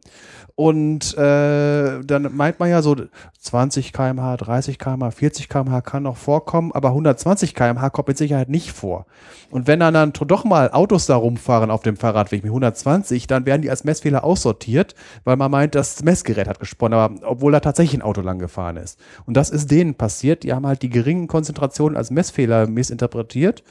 Und 0.54 1.16
äh, 1.16 2.00
dann 2.04 2.36
meint 2.36 2.58
man 2.58 2.68
ja 2.68 2.82
so 2.82 2.96
20 3.40 3.87
km/h, 3.92 4.36
30 4.36 4.78
km/h, 4.78 5.10
40 5.10 5.48
km/h 5.48 5.80
kann 5.82 6.02
noch 6.02 6.16
vorkommen, 6.16 6.72
aber 6.72 6.88
120 6.88 7.54
km/h 7.54 7.90
kommt 7.90 8.08
mit 8.08 8.18
Sicherheit 8.18 8.48
nicht 8.48 8.72
vor. 8.72 9.06
Und 9.50 9.66
wenn 9.66 9.80
dann, 9.80 9.94
dann 9.94 10.12
doch 10.12 10.44
mal 10.44 10.70
Autos 10.70 11.06
da 11.06 11.16
rumfahren 11.16 11.70
auf 11.70 11.82
dem 11.82 11.96
Fahrradweg 11.96 12.42
mit 12.42 12.50
120, 12.50 13.26
dann 13.26 13.46
werden 13.46 13.62
die 13.62 13.70
als 13.70 13.84
Messfehler 13.84 14.24
aussortiert, 14.24 14.94
weil 15.24 15.36
man 15.36 15.50
meint, 15.50 15.74
das 15.74 16.02
Messgerät 16.02 16.48
hat 16.48 16.60
gesponnen, 16.60 16.98
aber 16.98 17.26
obwohl 17.26 17.52
da 17.52 17.60
tatsächlich 17.60 18.00
ein 18.00 18.02
Auto 18.02 18.20
lang 18.20 18.38
gefahren 18.38 18.76
ist. 18.76 18.98
Und 19.26 19.36
das 19.36 19.50
ist 19.50 19.70
denen 19.70 19.94
passiert. 19.94 20.42
Die 20.42 20.52
haben 20.52 20.66
halt 20.66 20.82
die 20.82 20.90
geringen 20.90 21.28
Konzentrationen 21.28 21.96
als 21.96 22.10
Messfehler 22.10 22.66
missinterpretiert 22.66 23.62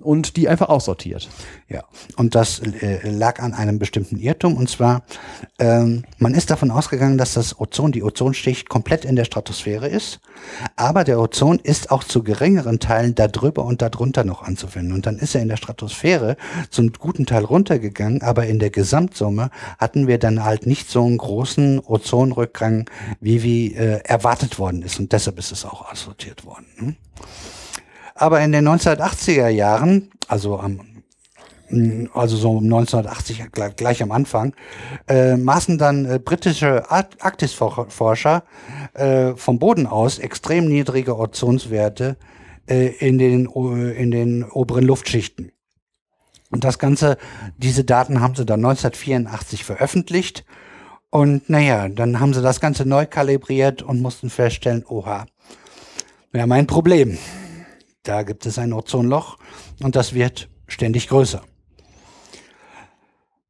und 0.00 0.36
die 0.36 0.48
einfach 0.48 0.68
aussortiert. 0.68 1.28
Ja, 1.68 1.84
und 2.16 2.34
das 2.34 2.60
äh, 2.60 3.08
lag 3.08 3.40
an 3.40 3.54
einem 3.54 3.78
bestimmten 3.78 4.18
Irrtum. 4.18 4.56
Und 4.56 4.68
zwar, 4.68 5.02
ähm, 5.58 6.04
man 6.18 6.34
ist 6.34 6.50
davon 6.50 6.70
ausgegangen, 6.70 7.18
dass 7.18 7.34
das 7.34 7.58
Ozon, 7.58 7.92
die 7.92 8.02
Ozonschicht 8.02 8.68
komplett 8.68 9.04
in 9.04 9.16
der 9.16 9.24
Stratosphäre 9.24 9.88
ist. 9.88 10.20
Aber 10.76 11.04
der 11.04 11.18
Ozon 11.20 11.58
ist 11.58 11.90
auch 11.90 12.04
zu 12.04 12.22
geringeren 12.22 12.78
Teilen 12.78 13.14
darüber 13.14 13.64
und 13.64 13.82
darunter 13.82 14.24
noch 14.24 14.42
anzufinden. 14.42 14.92
Und 14.92 15.06
dann 15.06 15.18
ist 15.18 15.34
er 15.34 15.42
in 15.42 15.48
der 15.48 15.56
Stratosphäre 15.56 16.36
zum 16.70 16.92
guten 16.92 17.26
Teil 17.26 17.44
runtergegangen. 17.44 18.22
Aber 18.22 18.46
in 18.46 18.58
der 18.58 18.70
Gesamtsumme 18.70 19.50
hatten 19.78 20.06
wir 20.06 20.18
dann 20.18 20.44
halt 20.44 20.66
nicht 20.66 20.90
so 20.90 21.04
einen 21.04 21.18
großen 21.18 21.80
Ozonrückgang, 21.80 22.88
wie 23.20 23.42
wie 23.42 23.74
äh, 23.74 24.00
erwartet 24.04 24.58
worden 24.58 24.82
ist. 24.82 24.98
Und 24.98 25.12
deshalb 25.12 25.38
ist 25.38 25.52
es 25.52 25.64
auch 25.64 25.90
aussortiert 25.90 26.44
worden. 26.44 26.66
Ne? 26.78 26.96
Aber 28.16 28.40
in 28.40 28.52
den 28.52 28.66
1980er 28.66 29.48
Jahren, 29.48 30.10
also 30.28 30.58
am 30.58 30.80
also 32.12 32.36
so 32.36 32.52
um 32.52 32.64
1980 32.64 33.50
gleich, 33.50 33.76
gleich 33.76 34.02
am 34.02 34.12
Anfang, 34.12 34.54
äh, 35.08 35.36
maßen 35.36 35.78
dann 35.78 36.06
äh, 36.06 36.18
britische 36.20 36.90
Ar- 36.90 37.08
Arktisforscher 37.18 38.44
äh, 38.94 39.34
vom 39.34 39.58
Boden 39.58 39.86
aus 39.86 40.18
extrem 40.18 40.68
niedrige 40.68 41.18
Ozonswerte 41.18 42.16
äh, 42.68 42.86
in, 42.98 43.18
den, 43.18 43.46
in 43.46 44.10
den 44.10 44.44
oberen 44.44 44.84
Luftschichten. 44.84 45.50
Und 46.50 46.62
das 46.62 46.78
Ganze, 46.78 47.18
diese 47.56 47.82
Daten 47.82 48.20
haben 48.20 48.36
sie 48.36 48.46
dann 48.46 48.64
1984 48.64 49.64
veröffentlicht. 49.64 50.44
Und 51.10 51.50
naja, 51.50 51.88
dann 51.88 52.20
haben 52.20 52.34
sie 52.34 52.42
das 52.42 52.60
Ganze 52.60 52.86
neu 52.86 53.06
kalibriert 53.06 53.82
und 53.82 54.00
mussten 54.00 54.30
feststellen, 54.30 54.84
oha, 54.86 55.26
wir 56.30 56.42
haben 56.42 56.52
ein 56.52 56.68
Problem. 56.68 57.18
Da 58.06 58.22
gibt 58.22 58.46
es 58.46 58.58
ein 58.58 58.72
Ozonloch 58.72 59.36
und 59.82 59.96
das 59.96 60.14
wird 60.14 60.48
ständig 60.68 61.08
größer. 61.08 61.42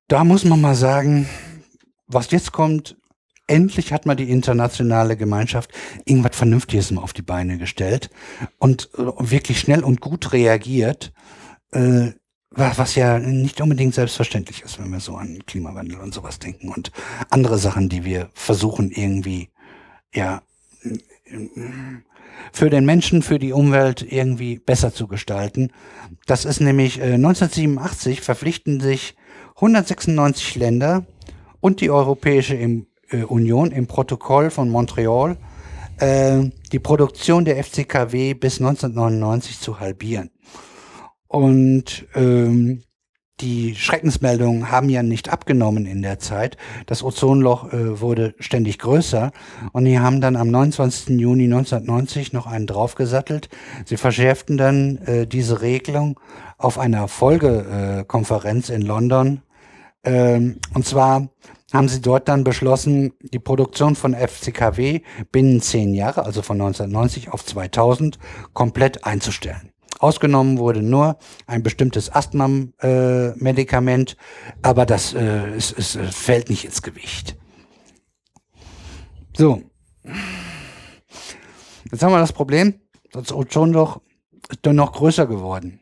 Da 0.09 0.25
muss 0.25 0.45
man 0.45 0.61
mal 0.61 0.75
sagen, 0.75 1.29
was 2.07 2.31
jetzt 2.31 2.53
kommt, 2.53 2.97
endlich 3.49 3.93
hat 3.93 4.07
mal 4.07 4.15
die 4.15 4.31
internationale 4.31 5.17
Gemeinschaft 5.17 5.73
irgendwas 6.07 6.37
Vernünftiges 6.37 6.91
mal 6.91 7.03
auf 7.03 7.13
die 7.13 7.23
Beine 7.23 7.59
gestellt 7.59 8.09
und 8.59 8.89
äh, 8.95 9.03
wirklich 9.19 9.61
schnell 9.61 9.85
und 9.85 10.01
gut 10.01 10.33
reagiert, 10.33 11.13
äh, 11.73 12.13
wa- 12.51 12.73
was 12.77 12.95
ja 12.95 13.19
nicht 13.19 13.61
unbedingt 13.61 13.95
selbstverständlich 13.95 14.63
ist, 14.63 14.79
wenn 14.79 14.91
wir 14.91 15.01
so 15.01 15.17
an 15.17 15.41
Klimawandel 15.47 16.01
und 16.01 16.15
sowas 16.15 16.39
denken 16.39 16.71
und 16.71 16.93
andere 17.29 17.59
Sachen, 17.59 17.89
die 17.89 18.05
wir 18.05 18.31
versuchen 18.33 18.91
irgendwie, 18.91 19.51
ja, 20.15 20.43
für 22.53 22.70
den 22.70 22.84
Menschen, 22.84 23.22
für 23.22 23.39
die 23.39 23.53
Umwelt 23.53 24.07
irgendwie 24.11 24.59
besser 24.59 24.93
zu 24.93 25.07
gestalten. 25.07 25.70
Das 26.26 26.45
ist 26.45 26.61
nämlich 26.61 26.99
äh, 26.99 27.14
1987 27.14 28.20
verpflichten 28.20 28.80
sich 28.80 29.16
196 29.57 30.57
Länder 30.57 31.07
und 31.61 31.80
die 31.80 31.91
Europäische 31.91 32.55
im, 32.55 32.87
äh, 33.11 33.22
Union 33.22 33.72
im 33.72 33.87
Protokoll 33.87 34.51
von 34.51 34.70
Montreal 34.70 35.37
äh, 35.99 36.45
die 36.72 36.78
Produktion 36.78 37.45
der 37.45 37.62
FCKW 37.62 38.34
bis 38.34 38.61
1999 38.61 39.61
zu 39.61 39.80
halbieren. 39.80 40.30
Und 41.28 42.07
ähm, 42.14 42.82
die 43.41 43.74
Schreckensmeldungen 43.74 44.70
haben 44.70 44.89
ja 44.89 45.03
nicht 45.03 45.28
abgenommen 45.28 45.84
in 45.84 46.01
der 46.01 46.18
Zeit. 46.18 46.57
Das 46.87 47.03
Ozonloch 47.03 47.72
äh, 47.72 48.01
wurde 48.01 48.34
ständig 48.39 48.78
größer 48.78 49.30
und 49.72 49.84
die 49.84 49.99
haben 49.99 50.20
dann 50.20 50.37
am 50.37 50.51
29. 50.51 51.20
Juni 51.20 51.45
1990 51.45 52.32
noch 52.32 52.47
einen 52.47 52.66
draufgesattelt. 52.66 53.51
Sie 53.84 53.99
verschärften 53.99 54.57
dann 54.57 54.99
äh, 54.99 55.26
diese 55.26 55.61
Regelung 55.61 56.18
auf 56.57 56.78
einer 56.78 57.09
Folgekonferenz 57.09 58.70
äh, 58.70 58.74
in 58.74 58.82
London. 58.82 59.43
Ähm, 60.03 60.59
und 60.72 60.87
zwar 60.87 61.28
haben 61.74 61.89
sie 61.89 62.01
dort 62.01 62.28
dann 62.28 62.43
beschlossen, 62.43 63.12
die 63.20 63.39
Produktion 63.39 63.97
von 63.97 64.14
FCKW 64.14 65.03
binnen 65.30 65.61
zehn 65.61 65.95
Jahre, 65.95 66.24
also 66.24 66.41
von 66.41 66.59
1990 66.61 67.32
auf 67.32 67.45
2000, 67.45 68.18
komplett 68.55 69.05
einzustellen. 69.05 69.72
Ausgenommen 69.99 70.59
wurde 70.59 70.83
nur 70.83 71.19
ein 71.47 71.63
bestimmtes 71.63 72.13
Asthma-Medikament, 72.13 74.17
aber 74.63 74.87
das 74.87 75.15
äh, 75.15 75.49
es, 75.57 75.73
es, 75.73 75.97
äh, 75.97 76.05
fällt 76.05 76.51
nicht 76.51 76.65
ins 76.65 76.83
Gewicht. 76.83 77.37
So. 79.37 79.63
Jetzt 81.91 82.03
haben 82.03 82.13
wir 82.13 82.19
das 82.19 82.33
Problem, 82.33 82.81
das 83.13 83.33
Ozonloch 83.33 84.01
ist 84.51 84.61
dann 84.63 84.77
noch 84.77 84.93
größer 84.93 85.27
geworden. 85.27 85.81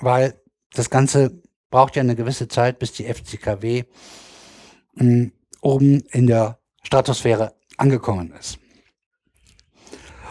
Weil 0.00 0.40
das 0.72 0.90
Ganze 0.90 1.40
braucht 1.70 1.96
ja 1.96 2.02
eine 2.02 2.16
gewisse 2.16 2.48
Zeit, 2.48 2.78
bis 2.78 2.92
die 2.92 3.04
FCKW 3.04 3.84
mh, 4.94 5.30
oben 5.60 6.00
in 6.10 6.26
der 6.26 6.58
Stratosphäre 6.82 7.54
angekommen 7.76 8.32
ist. 8.38 8.58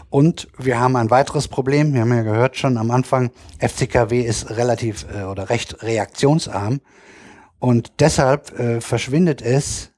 Und 0.09 0.47
wir 0.57 0.79
haben 0.79 0.95
ein 0.95 1.11
weiteres 1.11 1.47
Problem. 1.47 1.93
Wir 1.93 2.01
haben 2.01 2.13
ja 2.13 2.23
gehört 2.23 2.57
schon 2.57 2.77
am 2.77 2.91
Anfang, 2.91 3.31
FCKW 3.59 4.21
ist 4.21 4.49
relativ 4.49 5.05
äh, 5.13 5.23
oder 5.23 5.49
recht 5.49 5.83
reaktionsarm. 5.83 6.81
Und 7.59 7.93
deshalb 7.99 8.57
äh, 8.57 8.81
verschwindet 8.81 9.41
es 9.41 9.91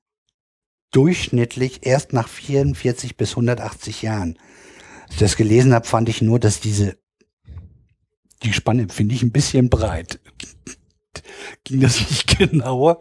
durchschnittlich 0.91 1.85
erst 1.85 2.11
nach 2.11 2.27
44 2.27 3.15
bis 3.15 3.31
180 3.31 4.01
Jahren. 4.01 4.37
Als 5.03 5.13
ich 5.13 5.19
das 5.19 5.37
gelesen 5.37 5.73
habe, 5.73 5.87
fand 5.87 6.09
ich 6.09 6.21
nur, 6.21 6.39
dass 6.39 6.59
diese, 6.59 6.97
die 8.43 8.53
Spanne 8.53 8.87
finde 8.89 9.15
ich 9.15 9.23
ein 9.23 9.31
bisschen 9.31 9.69
breit. 9.69 10.19
Ging 11.63 11.81
das 11.81 11.99
nicht 11.99 12.37
genauer? 12.37 12.99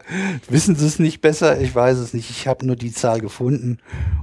Wissen 0.49 0.75
Sie 0.75 0.85
es 0.85 0.99
nicht 0.99 1.21
besser? 1.21 1.59
Ich 1.61 1.73
weiß 1.73 1.97
es 1.97 2.13
nicht. 2.13 2.29
Ich 2.29 2.47
habe 2.47 2.65
nur 2.65 2.75
die 2.75 2.91
Zahl 2.91 3.21
gefunden 3.21 3.79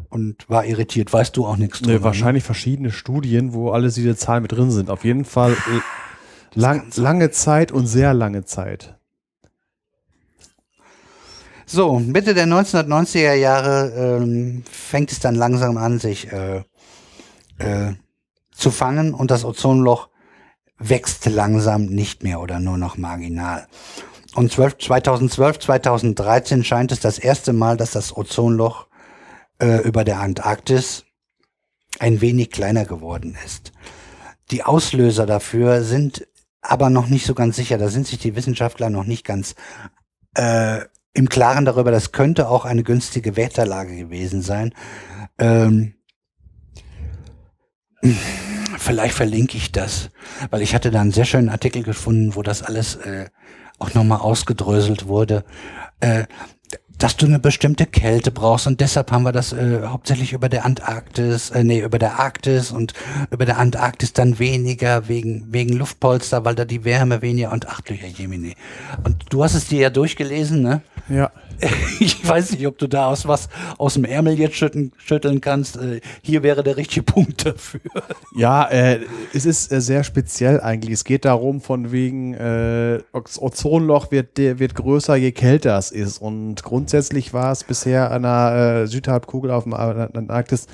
und 0.09 0.49
war 0.49 0.65
irritiert. 0.65 1.13
Weißt 1.13 1.37
du 1.37 1.47
auch 1.47 1.57
nichts 1.57 1.81
drüber? 1.81 1.93
Nee, 1.93 2.03
wahrscheinlich 2.03 2.45
verschiedene 2.45 2.91
Studien, 2.91 3.53
wo 3.53 3.71
alle 3.71 3.91
diese 3.91 4.17
Zahlen 4.17 4.43
mit 4.43 4.53
drin 4.53 4.71
sind. 4.71 4.91
Auf 4.91 5.05
jeden 5.05 5.25
Fall 5.25 5.57
lang, 6.55 6.91
lange 6.97 7.31
Zeit 7.31 7.73
und 7.73 7.87
sehr 7.87 8.15
lange 8.15 8.45
Zeit. 8.45 8.99
So, 11.71 11.99
Mitte 11.99 12.33
der 12.33 12.47
1990er 12.47 13.35
Jahre 13.35 13.93
ähm, 14.23 14.63
fängt 14.71 15.13
es 15.13 15.21
dann 15.21 15.35
langsam 15.35 15.77
an, 15.77 15.99
sich 15.99 16.33
äh, 16.33 16.63
äh, 17.59 17.93
zu 18.53 18.71
fangen 18.71 19.13
und 19.13 19.31
das 19.31 19.45
Ozonloch 19.45 20.09
wächst 20.79 21.27
langsam 21.27 21.87
nicht 21.87 22.23
mehr 22.23 22.41
oder 22.41 22.61
nur 22.61 22.79
noch 22.79 22.97
marginal. 22.97 23.67
Und 24.35 24.53
12, 24.53 24.79
2012, 24.79 25.59
2013 25.59 26.65
scheint 26.65 26.93
es 26.93 27.01
das 27.01 27.19
erste 27.19 27.53
Mal, 27.53 27.77
dass 27.77 27.93
das 27.93 28.17
Ozonloch 28.17 28.87
äh, 29.59 29.83
über 29.83 30.05
der 30.05 30.21
Antarktis 30.21 31.05
ein 31.99 32.21
wenig 32.21 32.51
kleiner 32.51 32.85
geworden 32.85 33.37
ist. 33.45 33.73
Die 34.51 34.63
Auslöser 34.63 35.27
dafür 35.27 35.83
sind 35.83 36.27
aber 36.61 36.91
noch 36.91 37.09
nicht 37.09 37.27
so 37.27 37.35
ganz 37.35 37.57
sicher. 37.57 37.79
Da 37.79 37.89
sind 37.89 38.07
sich 38.07 38.19
die 38.19 38.37
Wissenschaftler 38.37 38.91
noch 38.91 39.05
nicht 39.05 39.25
ganz 39.25 39.55
äh, 40.35 40.81
im 41.15 41.29
Klaren 41.29 41.65
darüber. 41.65 41.91
Das 41.91 42.13
könnte 42.13 42.49
auch 42.49 42.65
eine 42.65 42.83
günstige 42.83 43.37
Wetterlage 43.37 43.97
gewesen 43.97 44.43
sein. 44.43 44.75
Ähm, 45.39 45.95
vielleicht 48.79 49.15
verlinke 49.15 49.57
ich 49.57 49.73
das, 49.73 50.11
weil 50.51 50.63
ich 50.63 50.75
hatte 50.75 50.91
da 50.91 51.01
einen 51.01 51.13
sehr 51.13 51.25
schönen 51.25 51.49
Artikel 51.49 51.83
gefunden, 51.83 52.35
wo 52.35 52.43
das 52.43 52.63
alles 52.63 52.97
äh, 52.97 53.27
auch 53.79 53.95
nochmal 53.95 54.19
ausgedröselt 54.19 55.07
wurde. 55.07 55.45
Äh, 56.01 56.25
dass 56.99 57.17
du 57.17 57.27
eine 57.27 57.39
bestimmte 57.39 57.87
Kälte 57.87 58.33
brauchst 58.33 58.67
und 58.67 58.81
deshalb 58.81 59.13
haben 59.13 59.23
wir 59.23 59.31
das 59.31 59.53
äh, 59.53 59.83
hauptsächlich 59.87 60.33
über 60.33 60.49
der 60.49 60.65
Antarktis, 60.65 61.51
äh, 61.51 61.63
nee, 61.63 61.81
über 61.81 61.99
der 61.99 62.19
Arktis 62.19 62.73
und 62.73 62.93
über 63.31 63.47
der 63.47 63.59
Antarktis 63.59 64.13
dann 64.13 64.41
weniger 64.41 65.07
wegen 65.07 65.47
wegen 65.53 65.75
Luftpolster, 65.75 66.45
weil 66.45 66.57
da 66.57 66.65
die 66.65 66.85
Wärme 66.85 67.23
weniger 67.23 67.53
und 67.53 67.69
ach 67.69 67.83
Jemini. 67.87 68.57
Und 69.05 69.27
du 69.31 69.45
hast 69.45 69.55
es 69.55 69.69
dir 69.69 69.81
ja 69.81 69.91
durchgelesen, 69.91 70.61
ne? 70.61 70.83
Ja. 71.09 71.31
Ich 72.01 72.27
weiß 72.27 72.53
nicht, 72.53 72.67
ob 72.67 72.79
du 72.79 72.87
da 72.87 73.07
aus 73.07 73.27
was 73.27 73.49
aus 73.79 73.95
dem 73.95 74.05
Ärmel 74.05 74.39
jetzt 74.39 74.57
schütteln, 74.57 74.93
schütteln 74.99 75.41
kannst. 75.41 75.77
Äh, 75.77 76.01
Hier 76.23 76.43
wäre 76.43 76.63
der 76.63 76.77
richtige 76.77 77.03
Punkt 77.13 77.47
dafür. 77.47 77.81
Ja, 78.37 78.65
äh, 78.69 79.01
es 79.35 79.47
ist 79.47 79.73
äh, 79.73 79.81
sehr 79.81 80.05
speziell 80.05 80.61
eigentlich. 80.61 80.93
Es 80.93 81.05
geht 81.05 81.25
darum, 81.25 81.61
von 81.61 81.91
wegen, 81.93 82.35
äh, 82.35 83.01
Ozonloch 83.13 84.11
wird, 84.11 84.39
wird 84.39 84.75
größer, 84.75 85.17
je 85.17 85.33
kälter 85.33 85.77
es 85.79 85.91
ist. 85.91 86.19
Und 86.19 86.63
grundsätzlich 86.63 87.33
war 87.33 87.53
es 87.53 87.65
bisher 87.65 88.11
an 88.11 88.23
der 88.23 88.83
äh, 88.83 88.87
Südhalbkugel 88.87 89.51
auf 89.51 89.65
dem 89.65 89.75
Antarktis 89.75 90.67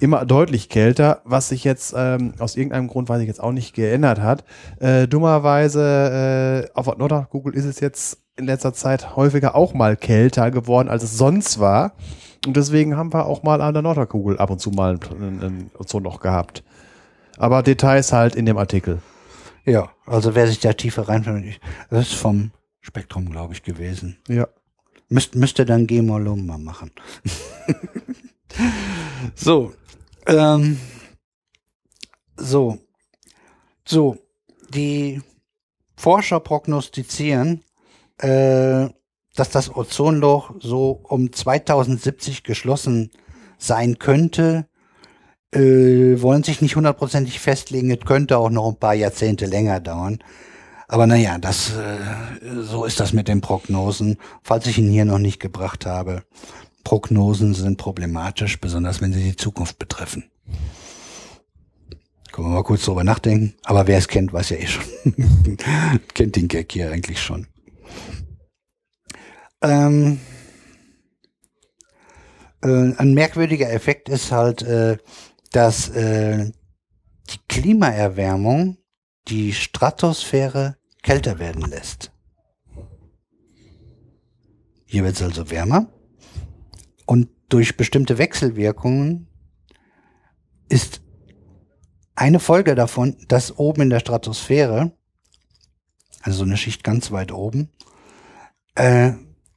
immer 0.00 0.24
deutlich 0.24 0.68
kälter, 0.68 1.22
was 1.24 1.48
sich 1.48 1.64
jetzt 1.64 1.94
ähm, 1.96 2.34
aus 2.38 2.56
irgendeinem 2.56 2.86
Grund, 2.88 3.08
weiß 3.08 3.20
ich 3.20 3.26
jetzt 3.26 3.42
auch 3.42 3.52
nicht, 3.52 3.74
geändert 3.74 4.20
hat. 4.20 4.44
Äh, 4.78 5.08
dummerweise 5.08 6.68
äh, 6.72 6.78
auf 6.78 6.86
Nordhalbkugel 6.96 7.54
ist 7.54 7.64
es 7.64 7.80
jetzt 7.80 8.18
in 8.38 8.46
letzter 8.46 8.72
Zeit 8.72 9.16
häufiger 9.16 9.54
auch 9.54 9.74
mal 9.74 9.96
kälter 9.96 10.50
geworden, 10.50 10.88
als 10.88 11.02
es 11.02 11.18
sonst 11.18 11.58
war. 11.58 11.92
Und 12.46 12.56
deswegen 12.56 12.96
haben 12.96 13.12
wir 13.12 13.26
auch 13.26 13.42
mal 13.42 13.60
an 13.60 13.74
der 13.74 13.82
Nordhalbkugel 13.82 14.38
ab 14.38 14.50
und 14.50 14.60
zu 14.60 14.70
mal 14.70 14.98
ein, 15.10 15.42
ein 15.42 15.70
Ozonloch 15.76 16.20
gehabt. 16.20 16.62
Aber 17.36 17.62
Details 17.62 18.12
halt 18.12 18.36
in 18.36 18.46
dem 18.46 18.56
Artikel. 18.56 19.02
Ja, 19.64 19.90
also 20.06 20.34
wer 20.34 20.46
sich 20.46 20.60
da 20.60 20.72
tiefer 20.72 21.08
reinfindet, 21.08 21.60
das 21.90 22.08
ist 22.08 22.14
vom 22.14 22.52
Spektrum, 22.80 23.30
glaube 23.30 23.52
ich, 23.52 23.62
gewesen. 23.64 24.16
Ja. 24.28 24.48
Müsst, 25.08 25.34
müsste 25.34 25.64
dann 25.64 25.86
Gemolum 25.86 26.46
mal 26.46 26.58
machen. 26.58 26.92
so. 29.34 29.72
Ähm, 30.26 30.78
so. 32.36 32.78
So. 33.84 34.16
Die 34.70 35.22
Forscher 35.96 36.40
prognostizieren, 36.40 37.64
äh, 38.18 38.88
dass 39.34 39.50
das 39.50 39.74
Ozonloch 39.74 40.54
so 40.60 41.00
um 41.04 41.32
2070 41.32 42.42
geschlossen 42.42 43.10
sein 43.58 43.98
könnte. 43.98 44.66
Äh, 45.54 46.20
wollen 46.20 46.42
sich 46.42 46.60
nicht 46.60 46.76
hundertprozentig 46.76 47.40
festlegen. 47.40 47.90
Es 47.90 48.04
könnte 48.04 48.36
auch 48.38 48.50
noch 48.50 48.68
ein 48.68 48.78
paar 48.78 48.94
Jahrzehnte 48.94 49.46
länger 49.46 49.80
dauern. 49.80 50.18
Aber 50.88 51.06
naja, 51.06 51.38
das, 51.38 51.72
äh, 51.76 52.62
so 52.62 52.84
ist 52.84 53.00
das 53.00 53.12
mit 53.12 53.28
den 53.28 53.40
Prognosen. 53.40 54.18
Falls 54.42 54.66
ich 54.66 54.78
ihn 54.78 54.90
hier 54.90 55.04
noch 55.04 55.18
nicht 55.18 55.38
gebracht 55.38 55.86
habe, 55.86 56.22
Prognosen 56.84 57.54
sind 57.54 57.76
problematisch, 57.76 58.60
besonders 58.60 59.00
wenn 59.00 59.12
sie 59.12 59.22
die 59.22 59.36
Zukunft 59.36 59.78
betreffen. 59.78 60.24
Können 62.32 62.48
wir 62.48 62.54
mal 62.54 62.62
kurz 62.62 62.84
drüber 62.84 63.04
nachdenken. 63.04 63.54
Aber 63.64 63.86
wer 63.86 63.98
es 63.98 64.08
kennt, 64.08 64.32
weiß 64.32 64.50
ja 64.50 64.56
eh 64.56 64.66
schon. 64.66 64.84
kennt 66.14 66.36
den 66.36 66.48
Gag 66.48 66.72
hier 66.72 66.90
eigentlich 66.90 67.20
schon. 67.20 67.46
Ähm, 69.60 70.20
äh, 72.62 72.92
ein 72.96 73.14
merkwürdiger 73.14 73.70
Effekt 73.70 74.08
ist 74.08 74.32
halt, 74.32 74.62
äh, 74.62 74.98
dass 75.52 75.88
äh, 75.90 76.52
die 77.30 77.38
Klimaerwärmung 77.48 78.78
die 79.28 79.52
Stratosphäre 79.52 80.76
kälter 81.02 81.38
werden 81.38 81.62
lässt. 81.62 82.12
Hier 84.86 85.04
wird 85.04 85.16
es 85.16 85.22
also 85.22 85.50
wärmer 85.50 85.92
und 87.06 87.28
durch 87.48 87.76
bestimmte 87.76 88.18
Wechselwirkungen 88.18 89.28
ist 90.68 91.02
eine 92.14 92.40
Folge 92.40 92.74
davon, 92.74 93.16
dass 93.28 93.56
oben 93.58 93.82
in 93.82 93.90
der 93.90 94.00
Stratosphäre, 94.00 94.92
also 96.22 96.38
so 96.38 96.44
eine 96.44 96.56
Schicht 96.56 96.84
ganz 96.84 97.10
weit 97.10 97.32
oben, 97.32 97.70
äh, 98.74 99.12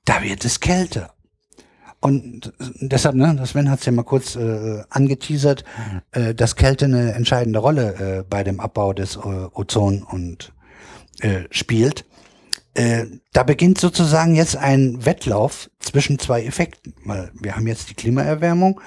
da 0.06 0.24
wird 0.24 0.46
es 0.46 0.60
kälter. 0.60 1.14
Und 2.00 2.52
deshalb, 2.80 3.16
ne, 3.16 3.36
das 3.38 3.52
Sven 3.52 3.70
hat 3.70 3.80
es 3.80 3.86
ja 3.86 3.92
mal 3.92 4.04
kurz 4.04 4.36
äh, 4.36 4.82
angeteasert, 4.90 5.64
äh, 6.12 6.34
dass 6.34 6.56
Kälte 6.56 6.86
eine 6.86 7.14
entscheidende 7.14 7.60
Rolle 7.60 8.20
äh, 8.20 8.24
bei 8.28 8.44
dem 8.44 8.60
Abbau 8.60 8.94
des 8.94 9.18
äh, 9.18 9.20
Ozon 9.20 10.02
und 10.02 10.52
äh, 11.20 11.44
spielt. 11.52 12.06
Äh, 12.74 13.06
da 13.34 13.44
beginnt 13.44 13.80
sozusagen 13.80 14.34
jetzt 14.34 14.56
ein 14.56 15.06
Wettlauf 15.06 15.70
zwischen 15.80 16.18
zwei 16.18 16.44
Effekten, 16.44 16.96
weil 17.06 17.32
wir 17.40 17.56
haben 17.56 17.68
jetzt 17.68 17.90
die 17.90 17.96
Klimaerwärmung 17.96 18.82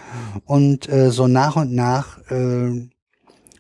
und 0.47 0.89
äh, 0.89 1.11
so 1.11 1.29
nach 1.29 1.55
und 1.57 1.73
nach 1.73 2.19
äh, 2.31 2.89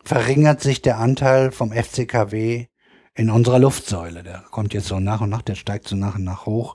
verringert 0.02 0.62
sich 0.62 0.82
der 0.82 0.98
Anteil 0.98 1.52
vom 1.52 1.72
FCKW 1.72 2.66
in 3.14 3.30
unserer 3.30 3.58
Luftsäule. 3.58 4.22
Der 4.22 4.44
kommt 4.50 4.74
jetzt 4.74 4.88
so 4.88 4.98
nach 4.98 5.20
und 5.20 5.30
nach, 5.30 5.42
der 5.42 5.54
steigt 5.54 5.86
so 5.88 5.96
nach 5.96 6.16
und 6.16 6.24
nach 6.24 6.46
hoch 6.46 6.74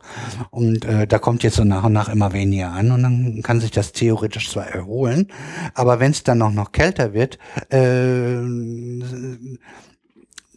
und 0.52 0.86
äh, 0.86 1.06
da 1.06 1.20
kommt 1.20 1.44
jetzt 1.44 1.56
so 1.56 1.64
nach 1.64 1.84
und 1.84 1.94
nach 1.94 2.10
immer 2.10 2.32
weniger 2.34 2.72
an 2.72 2.92
und 2.92 3.04
dann 3.04 3.42
kann 3.44 3.60
sich 3.60 3.72
das 3.72 3.92
theoretisch 3.92 4.50
zwar 4.50 4.68
erholen, 4.68 5.28
aber 5.74 6.00
wenn 6.00 6.12
es 6.12 6.24
dann 6.24 6.42
auch 6.42 6.52
noch 6.52 6.72
kälter 6.72 7.14
wird, 7.14 7.38
äh, 7.70 8.40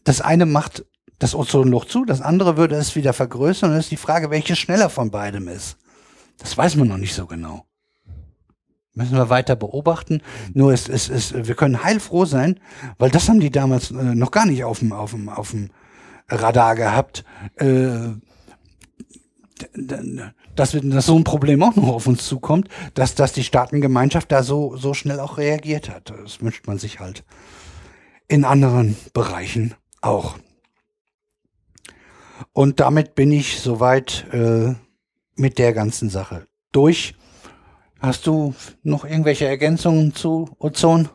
das 0.05 0.21
eine 0.21 0.47
macht 0.47 0.85
das 1.19 1.35
Ozonloch 1.35 1.85
zu, 1.85 2.05
das 2.05 2.21
andere 2.21 2.57
würde 2.57 2.77
es 2.77 2.97
wieder 2.97 3.13
vergrößern 3.13 3.71
und 3.71 3.77
es 3.77 3.85
ist 3.85 3.93
die 3.93 3.97
Frage, 3.97 4.31
welches 4.31 4.59
schneller 4.59 4.91
von 4.91 5.11
beidem 5.11 5.49
ist. 5.49 5.79
Das 6.39 6.57
weiß 6.57 6.77
man 6.77 6.89
noch 6.89 6.97
nicht 6.97 7.15
so 7.15 7.27
genau. 7.27 7.65
Müssen 8.95 9.17
wir 9.17 9.31
weiter 9.31 9.57
beobachten. 9.57 10.21
Nur 10.53 10.73
es 10.73 10.89
ist, 10.89 11.09
es, 11.09 11.33
wir 11.35 11.55
können 11.55 11.83
heilfroh 11.83 12.27
sein, 12.27 12.61
weil 12.99 13.11
das 13.11 13.29
haben 13.29 13.41
die 13.41 13.51
damals 13.51 13.91
äh, 13.91 13.95
noch 13.95 14.31
gar 14.31 14.47
nicht 14.47 14.65
auf 14.65 14.81
dem, 14.81 14.93
auf 14.93 15.13
dem, 15.13 15.29
auf 15.29 15.51
dem 15.53 15.71
Radar 16.29 16.75
gehabt. 16.75 17.25
Äh, 17.57 18.11
dass, 20.57 20.77
dass 20.83 21.07
so 21.07 21.17
ein 21.17 21.25
Problem 21.25 21.63
auch 21.63 21.77
noch 21.77 21.89
auf 21.89 22.07
uns 22.07 22.27
zukommt, 22.27 22.69
dass, 22.95 23.15
dass 23.15 23.33
die 23.33 23.45
Staatengemeinschaft 23.45 24.31
da 24.33 24.43
so, 24.43 24.77
so 24.77 24.93
schnell 24.93 25.21
auch 25.21 25.39
reagiert 25.39 25.89
hat. 25.89 26.11
Das 26.11 26.41
wünscht 26.41 26.67
man 26.67 26.79
sich 26.79 27.01
halt 27.01 27.25
in 28.29 28.45
anderen 28.45 28.97
Bereichen 29.13 29.75
auch. 30.01 30.37
Und 32.53 32.81
damit 32.81 33.15
bin 33.15 33.31
ich 33.31 33.61
soweit 33.61 34.27
äh, 34.33 34.75
mit 35.37 35.59
der 35.59 35.73
ganzen 35.73 36.11
Sache 36.11 36.47
durch. 36.73 37.15
Hast 38.03 38.27
du 38.27 38.53
noch 38.83 39.05
irgendwelche 39.05 39.47
Ergänzungen 39.47 40.13
zu 40.13 40.51
Ozon? 40.59 41.09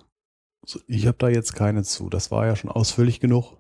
Ich 0.88 1.06
habe 1.06 1.18
da 1.18 1.28
jetzt 1.28 1.54
keine 1.54 1.84
zu. 1.84 2.10
Das 2.10 2.32
war 2.32 2.46
ja 2.46 2.56
schon 2.56 2.72
ausführlich 2.72 3.20
genug. 3.20 3.58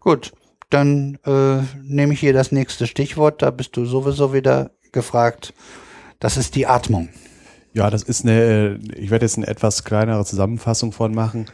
Gut, 0.00 0.32
dann 0.68 1.18
äh, 1.24 1.62
nehme 1.82 2.14
ich 2.14 2.20
hier 2.20 2.32
das 2.32 2.50
nächste 2.50 2.88
Stichwort. 2.88 3.42
Da 3.42 3.52
bist 3.52 3.76
du 3.76 3.84
sowieso 3.84 4.32
wieder 4.34 4.72
gefragt. 4.90 5.54
Das 6.18 6.36
ist 6.36 6.56
die 6.56 6.66
Atmung. 6.66 7.08
Ja, 7.74 7.90
das 7.90 8.02
ist 8.02 8.24
eine, 8.24 8.80
ich 8.96 9.10
werde 9.10 9.24
jetzt 9.24 9.36
eine 9.36 9.46
etwas 9.46 9.84
kleinere 9.84 10.24
Zusammenfassung 10.24 10.90
von 10.90 11.14
machen. 11.14 11.46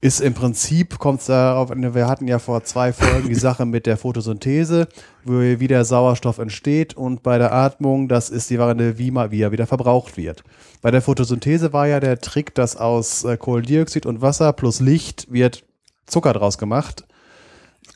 Ist 0.00 0.20
im 0.20 0.32
Prinzip, 0.32 1.00
kommt 1.00 1.20
es 1.20 1.26
darauf, 1.26 1.70
wir 1.70 2.06
hatten 2.06 2.28
ja 2.28 2.38
vor 2.38 2.62
zwei 2.62 2.92
Folgen 2.92 3.28
die 3.28 3.34
Sache 3.34 3.66
mit 3.66 3.84
der 3.84 3.96
Photosynthese, 3.96 4.86
wie 5.24 5.66
der 5.66 5.84
Sauerstoff 5.84 6.38
entsteht 6.38 6.96
und 6.96 7.24
bei 7.24 7.36
der 7.36 7.52
Atmung, 7.52 8.06
das 8.06 8.30
ist 8.30 8.48
die 8.48 8.60
Variante, 8.60 8.96
wie, 8.98 9.10
mal, 9.10 9.32
wie 9.32 9.42
er 9.42 9.50
wieder 9.50 9.66
verbraucht 9.66 10.16
wird. 10.16 10.44
Bei 10.82 10.92
der 10.92 11.02
Photosynthese 11.02 11.72
war 11.72 11.88
ja 11.88 11.98
der 11.98 12.20
Trick, 12.20 12.54
dass 12.54 12.76
aus 12.76 13.24
äh, 13.24 13.36
Kohlendioxid 13.36 14.06
und 14.06 14.22
Wasser 14.22 14.52
plus 14.52 14.78
Licht 14.78 15.32
wird 15.32 15.64
Zucker 16.06 16.32
draus 16.32 16.58
gemacht. 16.58 17.04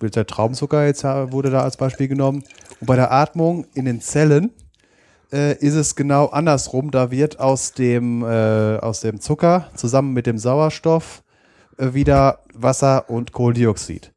Der 0.01 0.27
Traubenzucker 0.27 0.85
jetzt 0.85 1.05
wurde 1.05 1.51
da 1.51 1.63
als 1.63 1.77
Beispiel 1.77 2.09
genommen. 2.09 2.43
Und 2.81 2.87
bei 2.89 2.97
der 2.97 3.13
Atmung 3.13 3.67
in 3.75 3.85
den 3.85 4.01
Zellen 4.01 4.51
äh, 5.33 5.57
ist 5.59 5.75
es 5.75 5.95
genau 5.95 6.27
andersrum. 6.27 6.91
Da 6.91 7.13
wird 7.13 7.39
aus 7.39 7.73
dem, 7.73 8.25
äh, 8.25 8.79
aus 8.79 9.01
dem 9.01 9.21
Zucker 9.21 9.69
zusammen 9.77 10.13
mit 10.13 10.27
dem 10.27 10.39
Sauerstoff 10.39 11.19
äh, 11.19 11.22
wieder 11.83 12.41
Wasser 12.55 13.11
und 13.11 13.33
Kohlendioxid. 13.33 14.13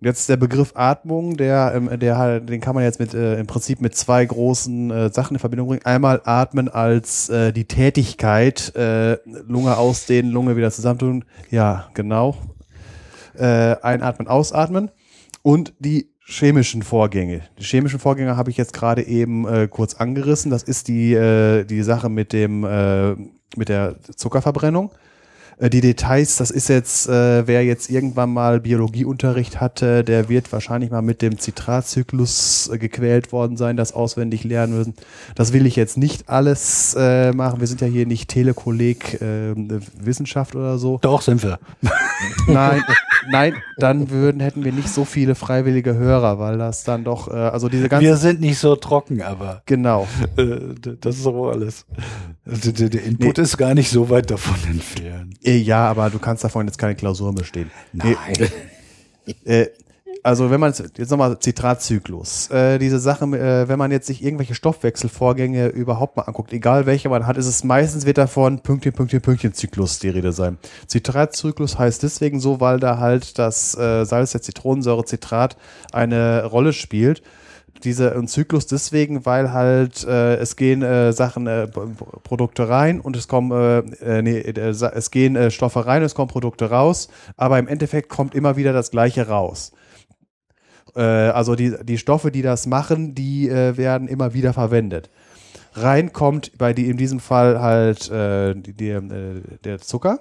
Jetzt 0.00 0.28
der 0.28 0.36
Begriff 0.36 0.72
Atmung, 0.74 1.36
der, 1.36 1.72
ähm, 1.76 2.00
der 2.00 2.18
halt, 2.18 2.48
den 2.48 2.60
kann 2.60 2.74
man 2.74 2.82
jetzt 2.82 2.98
mit 2.98 3.14
äh, 3.14 3.38
im 3.38 3.46
Prinzip 3.46 3.80
mit 3.80 3.94
zwei 3.94 4.24
großen 4.24 4.90
äh, 4.90 5.12
Sachen 5.12 5.36
in 5.36 5.38
Verbindung 5.38 5.68
bringen. 5.68 5.84
Einmal 5.84 6.20
atmen 6.24 6.68
als 6.68 7.28
äh, 7.28 7.52
die 7.52 7.66
Tätigkeit, 7.66 8.74
äh, 8.74 9.18
Lunge 9.46 9.76
ausdehnen, 9.76 10.32
Lunge 10.32 10.56
wieder 10.56 10.72
zusammentun. 10.72 11.24
Ja, 11.50 11.88
genau. 11.94 12.36
Äh, 13.38 13.76
einatmen, 13.80 14.26
ausatmen. 14.26 14.90
Und 15.42 15.72
die 15.78 16.10
chemischen 16.24 16.82
Vorgänge. 16.82 17.42
Die 17.60 17.64
chemischen 17.64 18.00
Vorgänge 18.00 18.36
habe 18.36 18.50
ich 18.50 18.56
jetzt 18.56 18.72
gerade 18.72 19.06
eben 19.06 19.46
äh, 19.46 19.68
kurz 19.68 19.94
angerissen. 19.94 20.50
Das 20.50 20.64
ist 20.64 20.88
die, 20.88 21.14
äh, 21.14 21.64
die 21.64 21.82
Sache 21.82 22.08
mit 22.08 22.32
dem 22.32 22.64
äh, 22.64 23.14
mit 23.56 23.68
der 23.68 23.96
Zuckerverbrennung. 24.16 24.90
Äh, 25.62 25.70
Die 25.70 25.80
Details, 25.80 26.36
das 26.36 26.50
ist 26.50 26.68
jetzt, 26.68 27.08
äh, 27.08 27.46
wer 27.46 27.64
jetzt 27.64 27.88
irgendwann 27.90 28.32
mal 28.32 28.60
Biologieunterricht 28.60 29.60
hatte, 29.60 30.02
der 30.04 30.28
wird 30.28 30.50
wahrscheinlich 30.52 30.90
mal 30.90 31.02
mit 31.02 31.22
dem 31.22 31.38
Zitratzyklus 31.38 32.68
äh, 32.72 32.78
gequält 32.78 33.32
worden 33.32 33.56
sein, 33.56 33.76
das 33.76 33.92
auswendig 33.92 34.44
lernen 34.44 34.76
müssen. 34.76 34.94
Das 35.34 35.52
will 35.52 35.66
ich 35.66 35.76
jetzt 35.76 35.96
nicht 35.96 36.28
alles 36.28 36.94
äh, 36.98 37.32
machen. 37.32 37.60
Wir 37.60 37.66
sind 37.66 37.80
ja 37.80 37.86
hier 37.86 38.06
nicht 38.06 38.28
Telekolleg 38.28 39.20
äh, 39.22 39.54
Wissenschaft 40.00 40.56
oder 40.56 40.78
so. 40.78 40.98
Doch, 41.02 41.22
sind 41.22 41.42
wir. 41.42 41.58
Nein, 42.46 42.82
nein, 43.30 43.54
dann 43.78 44.10
würden, 44.10 44.40
hätten 44.40 44.64
wir 44.64 44.72
nicht 44.72 44.88
so 44.88 45.04
viele 45.04 45.34
freiwillige 45.34 45.94
Hörer, 45.94 46.38
weil 46.38 46.56
das 46.58 46.84
dann 46.84 47.02
doch, 47.04 47.28
äh, 47.28 47.32
also 47.32 47.68
diese 47.68 47.88
ganzen, 47.88 48.04
Wir 48.06 48.16
sind 48.16 48.40
nicht 48.40 48.58
so 48.58 48.76
trocken, 48.76 49.22
aber 49.22 49.62
genau. 49.66 50.06
äh, 50.36 50.56
das 51.00 51.16
ist 51.18 51.26
aber 51.26 51.52
alles. 51.52 51.84
D- 52.46 52.72
d- 52.72 52.88
Der 52.90 53.04
Input 53.04 53.38
ist 53.38 53.56
gar 53.58 53.74
nicht 53.74 53.90
so 53.90 54.08
weit 54.10 54.30
davon 54.30 54.56
entfernt. 54.70 55.34
Äh, 55.52 55.58
Ja, 55.58 55.88
aber 55.88 56.10
du 56.10 56.18
kannst 56.18 56.44
davon 56.44 56.66
jetzt 56.66 56.78
keine 56.78 56.94
Klausuren 56.94 57.34
bestehen. 57.34 57.70
Nein. 57.92 58.16
Äh, 59.44 59.68
also 60.24 60.50
wenn 60.50 60.60
man 60.60 60.70
jetzt 60.72 60.98
jetzt 60.98 61.10
nochmal 61.10 61.38
Zitratzyklus, 61.38 62.50
äh, 62.50 62.78
diese 62.78 62.98
Sache, 62.98 63.24
äh, 63.24 63.68
wenn 63.68 63.78
man 63.78 63.90
jetzt 63.90 64.06
sich 64.06 64.22
irgendwelche 64.22 64.54
Stoffwechselvorgänge 64.54 65.68
überhaupt 65.68 66.16
mal 66.16 66.24
anguckt, 66.24 66.52
egal 66.52 66.86
welche 66.86 67.08
man 67.08 67.26
hat, 67.26 67.36
ist 67.36 67.46
es 67.46 67.64
meistens 67.64 68.06
wird 68.06 68.18
davon 68.18 68.60
Pünktchen, 68.60 68.92
Pünktchen, 68.92 69.20
Pünktchen 69.20 69.52
Zyklus 69.52 69.98
die 69.98 70.08
Rede 70.10 70.32
sein. 70.32 70.58
Zitratzyklus 70.86 71.78
heißt 71.78 72.02
deswegen 72.02 72.38
so, 72.40 72.60
weil 72.60 72.78
da 72.78 72.98
halt 72.98 73.38
das 73.38 73.76
äh, 73.76 74.04
Salz 74.04 74.32
der 74.32 74.42
Zitronensäure 74.42 75.04
Zitrat 75.04 75.56
eine 75.92 76.44
Rolle 76.44 76.72
spielt. 76.72 77.22
Dieser 77.84 78.24
Zyklus 78.26 78.66
deswegen, 78.66 79.26
weil 79.26 79.52
halt 79.52 80.04
äh, 80.04 80.36
es 80.36 80.56
gehen 80.56 80.82
äh, 80.82 81.12
Sachen, 81.12 81.46
äh, 81.46 81.68
Produkte 81.68 82.68
rein 82.68 83.00
und 83.00 83.16
es 83.16 83.28
kommen, 83.28 83.50
äh, 83.50 84.18
äh, 84.18 84.22
nee, 84.22 84.38
äh, 84.38 84.68
es 84.68 85.10
gehen 85.10 85.50
Stoffe 85.50 85.86
rein 85.86 86.02
und 86.02 86.06
es 86.06 86.14
kommen 86.14 86.28
Produkte 86.28 86.70
raus, 86.70 87.08
aber 87.36 87.58
im 87.58 87.68
Endeffekt 87.68 88.08
kommt 88.08 88.34
immer 88.34 88.56
wieder 88.56 88.72
das 88.72 88.90
Gleiche 88.90 89.28
raus. 89.28 89.72
Also 90.94 91.54
die, 91.54 91.74
die 91.84 91.96
Stoffe, 91.96 92.30
die 92.30 92.42
das 92.42 92.66
machen, 92.66 93.14
die 93.14 93.48
werden 93.48 94.08
immer 94.08 94.34
wieder 94.34 94.52
verwendet. 94.52 95.08
Rein 95.72 96.12
kommt 96.12 96.58
bei 96.58 96.74
die, 96.74 96.90
in 96.90 96.98
diesem 96.98 97.18
Fall 97.18 97.62
halt 97.62 98.10
die, 98.10 98.74
die, 98.74 99.00
der 99.64 99.78
Zucker 99.78 100.20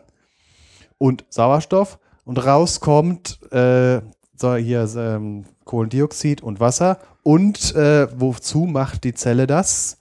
und 0.98 1.26
Sauerstoff 1.30 2.00
und 2.24 2.38
rauskommt 2.38 3.40
äh, 3.52 4.00
so 4.36 4.56
hier 4.56 4.90
ähm, 4.96 5.46
Kohlendioxid 5.72 6.44
und 6.44 6.60
Wasser 6.60 6.98
und 7.24 7.74
äh, 7.76 8.08
wozu 8.20 8.66
macht 8.66 9.06
die 9.06 9.14
Zelle 9.14 9.48
das? 9.48 10.00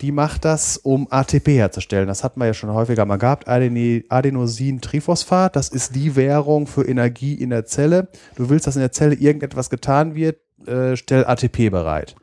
Die 0.00 0.12
macht 0.12 0.46
das, 0.46 0.78
um 0.78 1.08
ATP 1.10 1.48
herzustellen. 1.48 2.08
Das 2.08 2.24
hatten 2.24 2.40
wir 2.40 2.46
ja 2.46 2.54
schon 2.54 2.72
häufiger 2.72 3.04
mal 3.04 3.18
gehabt. 3.18 3.46
Adeni- 3.46 4.04
Adenosin-Triphosphat, 4.08 5.54
das 5.54 5.68
ist 5.68 5.94
die 5.94 6.16
Währung 6.16 6.66
für 6.66 6.88
Energie 6.88 7.34
in 7.34 7.50
der 7.50 7.66
Zelle. 7.66 8.08
Du 8.34 8.48
willst, 8.48 8.66
dass 8.66 8.76
in 8.76 8.80
der 8.80 8.92
Zelle 8.92 9.14
irgendetwas 9.14 9.68
getan 9.68 10.14
wird, 10.14 10.38
äh, 10.66 10.96
stell 10.96 11.26
ATP 11.26 11.68
bereit. 11.68 12.16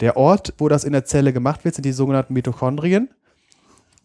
Der 0.00 0.16
Ort, 0.16 0.54
wo 0.56 0.70
das 0.70 0.84
in 0.84 0.94
der 0.94 1.04
Zelle 1.04 1.34
gemacht 1.34 1.66
wird, 1.66 1.74
sind 1.74 1.84
die 1.84 1.92
sogenannten 1.92 2.32
Mitochondrien. 2.32 3.10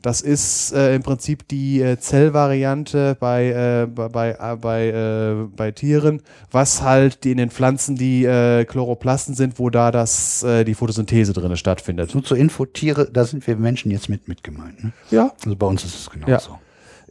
Das 0.02 0.22
ist 0.22 0.74
äh, 0.74 0.96
im 0.96 1.04
Prinzip 1.04 1.48
die 1.48 1.82
äh, 1.82 1.98
Zellvariante 2.00 3.16
bei, 3.20 3.50
äh, 3.50 3.88
bei, 3.88 4.32
äh, 4.32 4.56
bei, 4.56 4.88
äh, 4.88 5.48
bei 5.56 5.72
Tieren, 5.72 6.22
was 6.52 6.82
halt 6.82 7.26
in 7.26 7.38
den 7.38 7.52
Pflanzen 7.52 7.96
die 7.96 8.26
äh, 8.26 8.66
Chloroplasten 8.66 9.36
sind, 9.36 9.60
wo 9.60 9.70
da 9.70 9.92
das, 9.92 10.44
äh, 10.44 10.64
die 10.64 10.74
Photosynthese 10.74 11.34
drin 11.34 11.56
stattfindet. 11.56 12.14
Nur 12.14 12.24
zur 12.24 12.38
Info, 12.38 12.66
Tiere, 12.66 13.10
da 13.12 13.26
sind 13.26 13.46
wir 13.46 13.56
Menschen 13.56 13.92
jetzt 13.92 14.10
mit 14.10 14.28
mit 14.28 14.44
gemeint. 14.44 14.84
Ne? 14.84 14.92
Ja. 15.12 15.32
Also 15.44 15.56
bei 15.56 15.68
uns 15.68 15.84
ist 15.84 15.96
es 15.96 16.06
Ja. 16.16 16.26
genauso. 16.26 16.58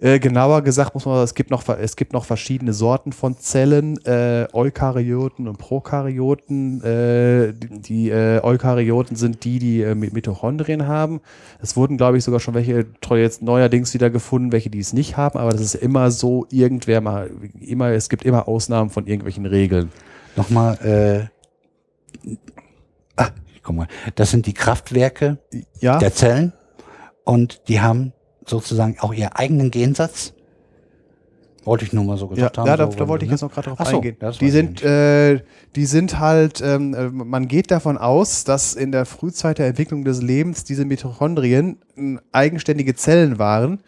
Äh, 0.00 0.18
genauer 0.18 0.62
gesagt 0.62 0.94
muss 0.94 1.04
man, 1.04 1.22
es 1.22 1.34
gibt 1.34 1.50
noch, 1.50 1.68
es 1.68 1.94
gibt 1.94 2.14
noch 2.14 2.24
verschiedene 2.24 2.72
Sorten 2.72 3.12
von 3.12 3.36
Zellen, 3.38 3.98
äh, 4.06 4.46
Eukaryoten 4.52 5.46
und 5.46 5.58
Prokaryoten. 5.58 6.82
Äh, 6.82 7.52
die 7.52 8.08
äh, 8.10 8.42
Eukaryoten 8.42 9.16
sind 9.16 9.44
die, 9.44 9.58
die 9.58 9.82
äh, 9.82 9.94
Mi- 9.94 10.12
Mitochondrien 10.12 10.86
haben. 10.86 11.20
Es 11.60 11.76
wurden, 11.76 11.98
glaube 11.98 12.16
ich, 12.16 12.24
sogar 12.24 12.40
schon 12.40 12.54
welche 12.54 12.86
jetzt 13.16 13.42
neuerdings 13.42 13.92
wieder 13.92 14.08
gefunden, 14.08 14.52
welche 14.52 14.70
die 14.70 14.78
es 14.78 14.92
nicht 14.94 15.18
haben, 15.18 15.38
aber 15.38 15.50
das 15.50 15.60
ist 15.60 15.74
immer 15.74 16.10
so, 16.10 16.46
irgendwer 16.50 17.00
mal, 17.00 17.30
immer, 17.60 17.90
es 17.90 18.08
gibt 18.08 18.24
immer 18.24 18.48
Ausnahmen 18.48 18.88
von 18.88 19.06
irgendwelchen 19.06 19.44
Regeln. 19.44 19.92
Nochmal, 20.36 21.30
äh, 22.24 22.30
ah, 23.16 23.28
guck 23.62 23.76
mal, 23.76 23.88
das 24.14 24.30
sind 24.30 24.46
die 24.46 24.54
Kraftwerke 24.54 25.38
Ja, 25.80 25.98
der 25.98 26.14
Zellen 26.14 26.52
und 27.24 27.68
die 27.68 27.80
haben 27.80 28.12
sozusagen 28.50 28.96
auch 29.00 29.14
ihren 29.14 29.32
eigenen 29.32 29.70
Gensatz. 29.70 30.34
Wollte 31.64 31.84
ich 31.84 31.92
nur 31.92 32.04
mal 32.04 32.16
so 32.16 32.26
Ja, 32.26 32.34
gesagt 32.34 32.58
haben. 32.58 32.66
ja 32.66 32.76
da, 32.76 32.90
so, 32.90 32.96
da 32.96 33.08
wollte 33.08 33.24
ich 33.24 33.30
ne? 33.30 33.34
jetzt 33.34 33.42
noch 33.42 33.52
gerade 33.52 33.68
drauf 33.68 33.78
Ach 33.80 33.86
so, 33.86 33.96
eingehen. 33.96 34.16
Die 34.40 34.50
sind, 34.50 34.82
äh, 34.82 35.40
die 35.76 35.84
sind 35.84 36.18
halt, 36.18 36.62
ähm, 36.62 36.94
äh, 36.94 37.10
man 37.10 37.48
geht 37.48 37.70
davon 37.70 37.98
aus, 37.98 38.44
dass 38.44 38.74
in 38.74 38.92
der 38.92 39.04
Frühzeit 39.04 39.58
der 39.58 39.66
Entwicklung 39.66 40.04
des 40.04 40.22
Lebens 40.22 40.64
diese 40.64 40.84
Mitochondrien 40.86 41.78
äh, 41.96 42.16
eigenständige 42.32 42.94
Zellen 42.94 43.38
waren, 43.38 43.80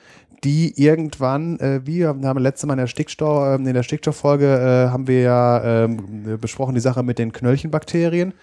die 0.45 0.75
irgendwann, 0.77 1.59
äh, 1.61 1.81
wie 1.85 2.05
haben 2.05 2.21
wir 2.21 2.41
letztes 2.41 2.67
Mal 2.67 2.75
in 2.75 2.81
der 2.81 2.89
Stickstoff, 2.89 3.59
in 3.59 3.73
der 3.73 3.83
Stickstofffolge 3.83 4.47
äh, 4.47 4.91
haben 4.91 5.07
wir 5.07 5.21
ja 5.21 5.85
ähm, 5.85 6.39
besprochen 6.41 6.75
die 6.75 6.81
Sache 6.81 7.03
mit 7.03 7.19
den 7.19 7.33
Knöllchenbakterien. 7.33 8.31
Äh, 8.33 8.35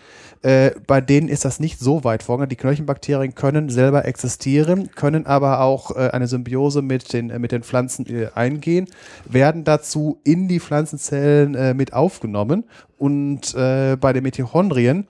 bei 0.42 1.02
denen 1.02 1.28
ist 1.28 1.44
das 1.44 1.60
nicht 1.60 1.80
so 1.80 2.04
weit 2.06 2.24
vorgegangen. 2.24 2.50
Die 2.50 2.56
Knöllchenbakterien 2.56 3.36
können 3.36 3.70
selber 3.70 4.06
existieren, 4.06 4.90
können 4.92 5.26
aber 5.26 5.60
auch 5.60 5.96
äh, 5.96 6.12
eine 6.12 6.28
Symbiose 6.28 6.82
mit 6.82 7.12
den, 7.12 7.30
äh, 7.30 7.40
mit 7.40 7.52
den 7.52 7.64
Pflanzen 7.64 8.06
äh, 8.08 8.30
eingehen, 8.36 8.88
werden 9.26 9.66
dazu 9.66 10.22
in 10.24 10.48
die 10.48 10.62
Pflanzenzellen 10.62 11.56
äh, 11.56 11.74
mit 11.74 11.94
aufgenommen. 11.94 12.64
Und 12.98 13.54
äh, 13.56 13.98
bei 13.98 14.14
den 14.14 14.24
Mitochondrien 14.24 15.08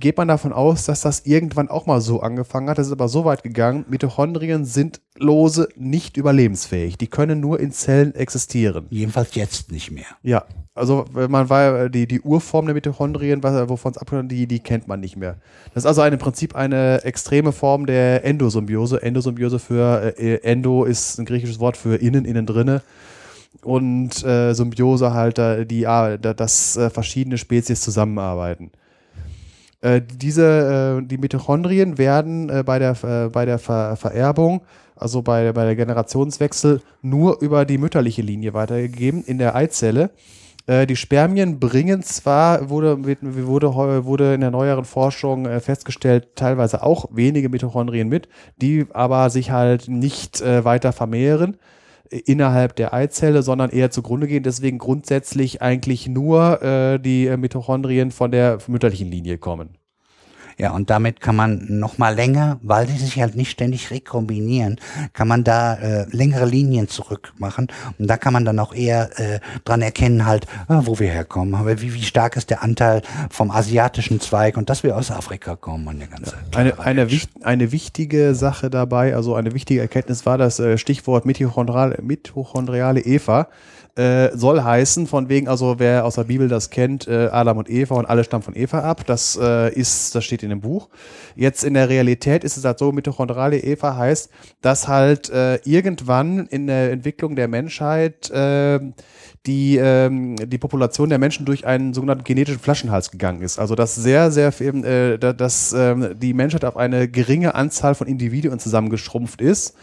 geht 0.00 0.16
man 0.16 0.28
davon 0.28 0.52
aus, 0.52 0.84
dass 0.86 1.00
das 1.02 1.20
irgendwann 1.26 1.68
auch 1.68 1.86
mal 1.86 2.00
so 2.00 2.20
angefangen 2.20 2.68
hat. 2.68 2.78
Das 2.78 2.86
ist 2.86 2.92
aber 2.92 3.08
so 3.08 3.24
weit 3.24 3.42
gegangen. 3.42 3.84
Mitochondrien 3.88 4.64
sind 4.64 5.00
lose 5.16 5.68
nicht 5.76 6.16
überlebensfähig. 6.16 6.98
Die 6.98 7.06
können 7.06 7.40
nur 7.40 7.60
in 7.60 7.72
Zellen 7.72 8.14
existieren. 8.14 8.86
Jedenfalls 8.90 9.34
jetzt 9.34 9.70
nicht 9.72 9.90
mehr. 9.90 10.06
Ja, 10.22 10.44
also 10.74 11.04
man 11.14 11.48
war 11.50 11.88
die, 11.88 12.06
die 12.06 12.20
Urform 12.20 12.66
der 12.66 12.74
Mitochondrien, 12.74 13.42
was- 13.42 13.68
wovon 13.68 13.92
es 13.92 13.98
abgeleitet 13.98 14.32
die, 14.32 14.46
die 14.46 14.60
kennt 14.60 14.88
man 14.88 15.00
nicht 15.00 15.16
mehr. 15.16 15.36
Das 15.72 15.84
ist 15.84 15.86
also 15.86 16.00
eine, 16.00 16.14
im 16.14 16.20
Prinzip 16.20 16.54
eine 16.56 17.02
extreme 17.04 17.52
Form 17.52 17.86
der 17.86 18.24
Endosymbiose. 18.24 19.02
Endosymbiose 19.02 19.58
für 19.58 20.14
äh, 20.18 20.40
Endo 20.42 20.84
ist 20.84 21.18
ein 21.18 21.24
griechisches 21.24 21.60
Wort 21.60 21.76
für 21.76 21.96
innen, 21.96 22.24
innen 22.24 22.46
drinne. 22.46 22.82
Und 23.62 24.24
äh, 24.24 24.52
Symbiose 24.52 25.14
halt, 25.14 25.38
äh, 25.38 25.64
die, 25.64 25.86
ah, 25.86 26.16
da- 26.16 26.34
dass 26.34 26.76
äh, 26.76 26.90
verschiedene 26.90 27.38
Spezies 27.38 27.80
zusammenarbeiten. 27.80 28.70
Äh, 29.84 30.00
diese, 30.00 31.02
äh, 31.02 31.06
die 31.06 31.18
Mitochondrien 31.18 31.98
werden 31.98 32.48
äh, 32.48 32.62
bei 32.64 32.78
der, 32.78 32.96
äh, 33.04 33.28
bei 33.28 33.44
der 33.44 33.58
Ver 33.58 33.96
Vererbung, 33.96 34.62
also 34.96 35.20
bei, 35.20 35.52
bei 35.52 35.66
der 35.66 35.76
Generationswechsel, 35.76 36.80
nur 37.02 37.42
über 37.42 37.66
die 37.66 37.76
mütterliche 37.76 38.22
Linie 38.22 38.54
weitergegeben 38.54 39.22
in 39.24 39.36
der 39.36 39.54
Eizelle. 39.54 40.10
Äh, 40.66 40.86
die 40.86 40.96
Spermien 40.96 41.60
bringen 41.60 42.02
zwar, 42.02 42.70
wurde, 42.70 42.96
wurde, 43.04 44.06
wurde 44.06 44.32
in 44.32 44.40
der 44.40 44.50
neueren 44.50 44.86
Forschung 44.86 45.44
äh, 45.44 45.60
festgestellt, 45.60 46.28
teilweise 46.34 46.82
auch 46.82 47.04
wenige 47.12 47.50
Mitochondrien 47.50 48.08
mit, 48.08 48.26
die 48.56 48.86
aber 48.94 49.28
sich 49.28 49.50
halt 49.50 49.88
nicht 49.88 50.40
weiter 50.40 50.92
vermehren 50.92 51.58
innerhalb 52.10 52.76
der 52.76 52.92
Eizelle, 52.92 53.42
sondern 53.42 53.70
eher 53.70 53.90
zugrunde 53.90 54.26
gehen. 54.26 54.42
Deswegen 54.42 54.78
grundsätzlich 54.78 55.62
eigentlich 55.62 56.08
nur 56.08 56.62
äh, 56.62 56.98
die 56.98 57.26
äh, 57.26 57.36
Mitochondrien 57.36 58.10
von 58.10 58.30
der 58.30 58.58
mütterlichen 58.66 59.10
Linie 59.10 59.38
kommen. 59.38 59.78
Ja, 60.58 60.72
und 60.72 60.90
damit 60.90 61.20
kann 61.20 61.36
man 61.36 61.66
noch 61.68 61.98
mal 61.98 62.14
länger, 62.14 62.58
weil 62.62 62.86
sie 62.88 62.96
sich 62.96 63.20
halt 63.20 63.36
nicht 63.36 63.50
ständig 63.50 63.90
rekombinieren, 63.90 64.78
kann 65.12 65.28
man 65.28 65.44
da 65.44 65.74
äh, 65.74 66.06
längere 66.10 66.46
Linien 66.46 66.88
zurückmachen. 66.88 67.68
Und 67.98 68.08
da 68.08 68.16
kann 68.16 68.32
man 68.32 68.44
dann 68.44 68.58
auch 68.58 68.74
eher 68.74 69.18
äh, 69.18 69.40
dran 69.64 69.82
erkennen, 69.82 70.26
halt, 70.26 70.46
ah, 70.68 70.82
wo 70.84 70.98
wir 70.98 71.10
herkommen. 71.10 71.54
Aber 71.54 71.80
wie, 71.80 71.94
wie 71.94 72.02
stark 72.02 72.36
ist 72.36 72.50
der 72.50 72.62
Anteil 72.62 73.02
vom 73.30 73.50
asiatischen 73.50 74.20
Zweig 74.20 74.56
und 74.56 74.70
dass 74.70 74.82
wir 74.82 74.96
aus 74.96 75.10
Afrika 75.10 75.56
kommen 75.56 75.86
und 75.88 75.98
der 75.98 76.08
ganze. 76.08 76.36
Eine, 76.54 76.78
eine, 76.78 77.10
wich, 77.10 77.28
eine 77.42 77.72
wichtige 77.72 78.34
Sache 78.34 78.70
dabei, 78.70 79.14
also 79.14 79.34
eine 79.34 79.54
wichtige 79.54 79.80
Erkenntnis 79.80 80.26
war 80.26 80.38
das 80.38 80.58
äh, 80.60 80.78
Stichwort 80.78 81.26
Mitochondriale, 81.26 81.98
mitochondriale 82.02 83.00
Eva. 83.00 83.48
Äh, 83.96 84.36
soll 84.36 84.60
heißen, 84.60 85.06
von 85.06 85.28
wegen, 85.28 85.46
also 85.46 85.76
wer 85.78 86.04
aus 86.04 86.16
der 86.16 86.24
Bibel 86.24 86.48
das 86.48 86.70
kennt, 86.70 87.06
äh, 87.06 87.28
Adam 87.30 87.58
und 87.58 87.70
Eva 87.70 87.94
und 87.94 88.06
alle 88.06 88.24
stammen 88.24 88.42
von 88.42 88.56
Eva 88.56 88.80
ab. 88.80 89.06
Das 89.06 89.38
äh, 89.40 89.72
ist, 89.72 90.16
das 90.16 90.24
steht 90.24 90.42
in 90.42 90.50
dem 90.50 90.60
Buch. 90.60 90.88
Jetzt 91.36 91.62
in 91.62 91.74
der 91.74 91.88
Realität 91.88 92.42
ist 92.42 92.56
es 92.56 92.64
halt 92.64 92.80
so, 92.80 92.90
mitochondrale 92.90 93.56
Eva 93.60 93.96
heißt, 93.96 94.30
dass 94.62 94.88
halt 94.88 95.30
äh, 95.30 95.56
irgendwann 95.64 96.46
in 96.46 96.66
der 96.66 96.90
Entwicklung 96.90 97.36
der 97.36 97.46
Menschheit 97.46 98.28
äh, 98.30 98.80
die, 99.46 99.76
ähm, 99.76 100.34
die 100.44 100.58
Population 100.58 101.08
der 101.08 101.18
Menschen 101.20 101.46
durch 101.46 101.64
einen 101.64 101.94
sogenannten 101.94 102.24
genetischen 102.24 102.60
Flaschenhals 102.60 103.12
gegangen 103.12 103.42
ist. 103.42 103.60
Also 103.60 103.76
dass 103.76 103.94
sehr, 103.94 104.32
sehr 104.32 104.50
viel, 104.50 104.84
äh, 104.84 105.18
da- 105.18 105.32
dass 105.32 105.72
ähm, 105.72 106.16
die 106.18 106.34
Menschheit 106.34 106.64
auf 106.64 106.76
eine 106.76 107.06
geringe 107.06 107.54
Anzahl 107.54 107.94
von 107.94 108.08
Individuen 108.08 108.58
zusammengeschrumpft 108.58 109.40
ist. 109.40 109.76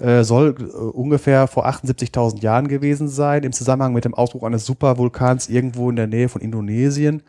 Äh, 0.00 0.24
soll 0.24 0.54
äh, 0.58 0.62
ungefähr 0.62 1.46
vor 1.46 1.66
78.000 1.66 2.42
Jahren 2.42 2.68
gewesen 2.68 3.08
sein, 3.08 3.42
im 3.42 3.52
Zusammenhang 3.52 3.92
mit 3.92 4.04
dem 4.04 4.14
Ausbruch 4.14 4.42
eines 4.42 4.66
Supervulkans 4.66 5.48
irgendwo 5.48 5.90
in 5.90 5.96
der 5.96 6.06
Nähe 6.06 6.28
von 6.28 6.40
Indonesien. 6.40 7.22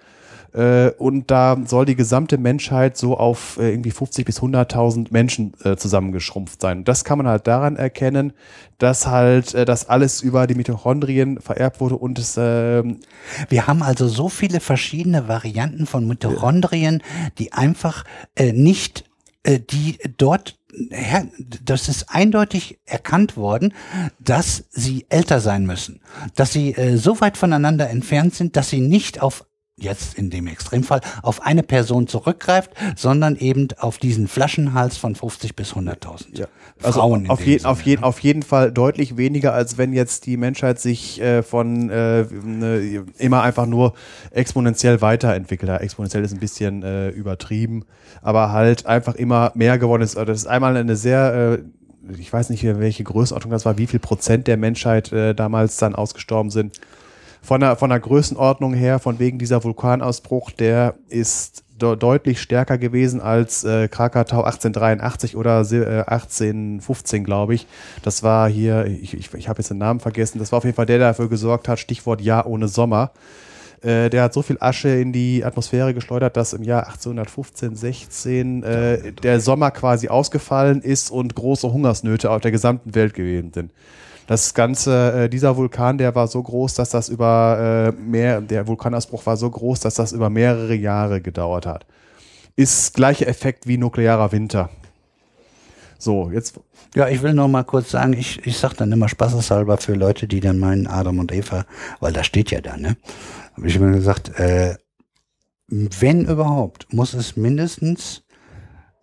Äh, 0.55 0.91
und 0.97 1.31
da 1.31 1.57
soll 1.65 1.85
die 1.85 1.95
gesamte 1.95 2.37
Menschheit 2.37 2.95
so 2.95 3.17
auf 3.17 3.57
äh, 3.59 3.71
irgendwie 3.71 3.91
50 3.91 4.25
bis 4.25 4.39
100.000 4.39 5.07
Menschen 5.09 5.53
äh, 5.63 5.75
zusammengeschrumpft 5.75 6.61
sein. 6.61 6.85
Das 6.85 7.03
kann 7.03 7.17
man 7.17 7.27
halt 7.27 7.45
daran 7.45 7.75
erkennen, 7.75 8.31
dass 8.77 9.05
halt 9.05 9.53
äh, 9.53 9.65
das 9.65 9.89
alles 9.89 10.21
über 10.21 10.47
die 10.47 10.55
Mitochondrien 10.55 11.41
vererbt 11.41 11.81
wurde 11.81 11.97
und 11.97 12.19
es 12.19 12.35
ähm, 12.37 12.99
Wir 13.49 13.67
haben 13.67 13.83
also 13.83 14.07
so 14.07 14.29
viele 14.29 14.61
verschiedene 14.61 15.27
Varianten 15.27 15.85
von 15.87 16.07
Mitochondrien, 16.07 17.03
die 17.37 17.51
einfach 17.51 18.05
äh, 18.35 18.53
nicht, 18.53 18.99
äh, 18.99 19.03
die 19.45 19.97
dort, 20.17 20.57
das 21.63 21.87
ist 21.87 22.09
eindeutig 22.09 22.79
erkannt 22.85 23.37
worden, 23.37 23.73
dass 24.19 24.65
sie 24.71 25.05
älter 25.09 25.39
sein 25.39 25.65
müssen, 25.65 26.01
dass 26.35 26.51
sie 26.51 26.73
äh, 26.73 26.97
so 26.97 27.21
weit 27.21 27.37
voneinander 27.37 27.89
entfernt 27.89 28.35
sind, 28.35 28.55
dass 28.55 28.69
sie 28.69 28.81
nicht 28.81 29.21
auf 29.21 29.45
jetzt 29.77 30.17
in 30.17 30.29
dem 30.29 30.47
Extremfall 30.47 31.01
auf 31.21 31.41
eine 31.41 31.61
Person 31.61 32.07
zurückgreift, 32.07 32.71
sondern 32.95 33.35
eben 33.35 33.67
auf 33.77 33.97
diesen 33.97 34.29
Flaschenhals 34.29 34.95
von 34.95 35.15
50 35.15 35.55
bis 35.55 35.73
100.000 35.73 36.37
Ja. 36.37 36.47
Also 36.81 36.99
Frauen. 36.99 37.29
auf, 37.29 37.45
je, 37.45 37.57
Sinne, 37.57 37.69
auf, 37.69 37.81
je, 37.81 37.95
ne? 37.95 38.03
auf 38.03 38.19
jeden 38.19 38.41
Fall 38.41 38.71
deutlich 38.71 39.17
weniger, 39.17 39.53
als 39.53 39.77
wenn 39.77 39.93
jetzt 39.93 40.25
die 40.25 40.37
Menschheit 40.37 40.79
sich 40.79 41.21
äh, 41.21 41.41
von 41.43 41.89
äh, 41.89 42.23
ne, 42.23 43.05
immer 43.17 43.41
einfach 43.41 43.65
nur 43.65 43.93
exponentiell 44.31 45.01
weiterentwickelt 45.01 45.71
hat. 45.71 45.81
Exponentiell 45.81 46.23
ist 46.23 46.33
ein 46.33 46.39
bisschen 46.39 46.83
äh, 46.83 47.09
übertrieben, 47.09 47.85
aber 48.21 48.51
halt 48.51 48.85
einfach 48.85 49.15
immer 49.15 49.51
mehr 49.55 49.77
geworden 49.77 50.01
ist. 50.03 50.17
Also 50.17 50.25
Das 50.25 50.39
ist 50.39 50.47
einmal 50.47 50.75
eine 50.77 50.95
sehr, 50.95 51.59
äh, 52.09 52.11
ich 52.17 52.31
weiß 52.31 52.49
nicht, 52.49 52.63
welche 52.63 53.03
Größenordnung 53.03 53.51
das 53.51 53.65
war, 53.65 53.77
wie 53.77 53.87
viel 53.87 53.99
Prozent 53.99 54.47
der 54.47 54.57
Menschheit 54.57 55.11
äh, 55.11 55.33
damals 55.33 55.77
dann 55.77 55.95
ausgestorben 55.95 56.49
sind. 56.49 56.79
Von 57.45 57.61
der, 57.61 57.75
von 57.75 57.91
der 57.91 57.99
Größenordnung 57.99 58.73
her, 58.73 58.97
von 58.97 59.19
wegen 59.19 59.37
dieser 59.37 59.63
Vulkanausbruch, 59.63 60.49
der 60.49 60.95
ist 61.09 61.63
de 61.79 61.95
deutlich 61.95 62.41
stärker 62.41 62.79
gewesen 62.79 63.21
als 63.21 63.63
äh, 63.63 63.87
Krakatau 63.87 64.41
1883 64.41 65.37
oder 65.37 65.59
äh, 65.59 66.03
1815, 66.07 67.23
glaube 67.23 67.53
ich. 67.53 67.67
Das 68.01 68.23
war 68.23 68.49
hier, 68.49 68.87
ich, 68.87 69.13
ich, 69.13 69.31
ich 69.31 69.47
habe 69.47 69.59
jetzt 69.59 69.69
den 69.69 69.77
Namen 69.77 69.99
vergessen, 69.99 70.39
das 70.39 70.51
war 70.51 70.57
auf 70.57 70.63
jeden 70.63 70.75
Fall 70.75 70.87
der, 70.87 70.97
der 70.97 71.09
dafür 71.09 71.29
gesorgt 71.29 71.67
hat, 71.67 71.77
Stichwort 71.77 72.21
Jahr 72.21 72.47
ohne 72.47 72.67
Sommer. 72.67 73.11
Äh, 73.83 74.09
der 74.09 74.23
hat 74.23 74.33
so 74.33 74.41
viel 74.41 74.57
Asche 74.59 74.89
in 74.89 75.13
die 75.13 75.45
Atmosphäre 75.45 75.93
geschleudert, 75.93 76.37
dass 76.37 76.53
im 76.53 76.63
Jahr 76.63 76.87
1815, 76.87 77.75
16 77.75 78.63
äh, 78.63 79.11
der 79.11 79.39
Sommer 79.39 79.69
quasi 79.69 80.07
ausgefallen 80.07 80.81
ist 80.81 81.11
und 81.11 81.35
große 81.35 81.71
Hungersnöte 81.71 82.31
auf 82.31 82.41
der 82.41 82.49
gesamten 82.49 82.95
Welt 82.95 83.13
gewesen 83.13 83.51
sind. 83.53 83.71
Das 84.27 84.53
Ganze, 84.53 85.25
äh, 85.25 85.29
dieser 85.29 85.55
Vulkan, 85.55 85.97
der 85.97 86.15
war 86.15 86.27
so 86.27 86.41
groß, 86.41 86.73
dass 86.73 86.89
das 86.89 87.09
über 87.09 87.93
äh, 87.95 88.01
mehr, 88.01 88.41
der 88.41 88.67
Vulkanausbruch 88.67 89.25
war 89.25 89.37
so 89.37 89.49
groß, 89.49 89.81
dass 89.81 89.95
das 89.95 90.13
über 90.13 90.29
mehrere 90.29 90.73
Jahre 90.73 91.21
gedauert 91.21 91.65
hat. 91.65 91.85
Ist 92.55 92.95
gleicher 92.95 93.27
Effekt 93.27 93.67
wie 93.67 93.77
nuklearer 93.77 94.31
Winter. 94.31 94.69
So, 95.99 96.31
jetzt, 96.31 96.59
Ja, 96.95 97.09
ich 97.09 97.21
will 97.21 97.33
noch 97.33 97.47
mal 97.47 97.63
kurz 97.63 97.91
sagen, 97.91 98.13
ich, 98.13 98.45
ich 98.47 98.57
sag 98.57 98.73
dann 98.75 98.91
immer 98.91 99.09
spaßeshalber 99.09 99.77
für 99.77 99.93
Leute, 99.93 100.27
die 100.27 100.39
dann 100.39 100.59
meinen 100.59 100.87
Adam 100.87 101.19
und 101.19 101.31
Eva, 101.31 101.65
weil 101.99 102.13
da 102.13 102.23
steht 102.23 102.51
ja 102.51 102.61
da, 102.61 102.77
ne? 102.77 102.95
Habe 103.55 103.67
ich 103.67 103.75
immer 103.75 103.91
gesagt, 103.91 104.39
äh, 104.39 104.75
wenn 105.67 106.25
überhaupt, 106.25 106.87
muss 106.93 107.13
es 107.13 107.35
mindestens 107.35 108.23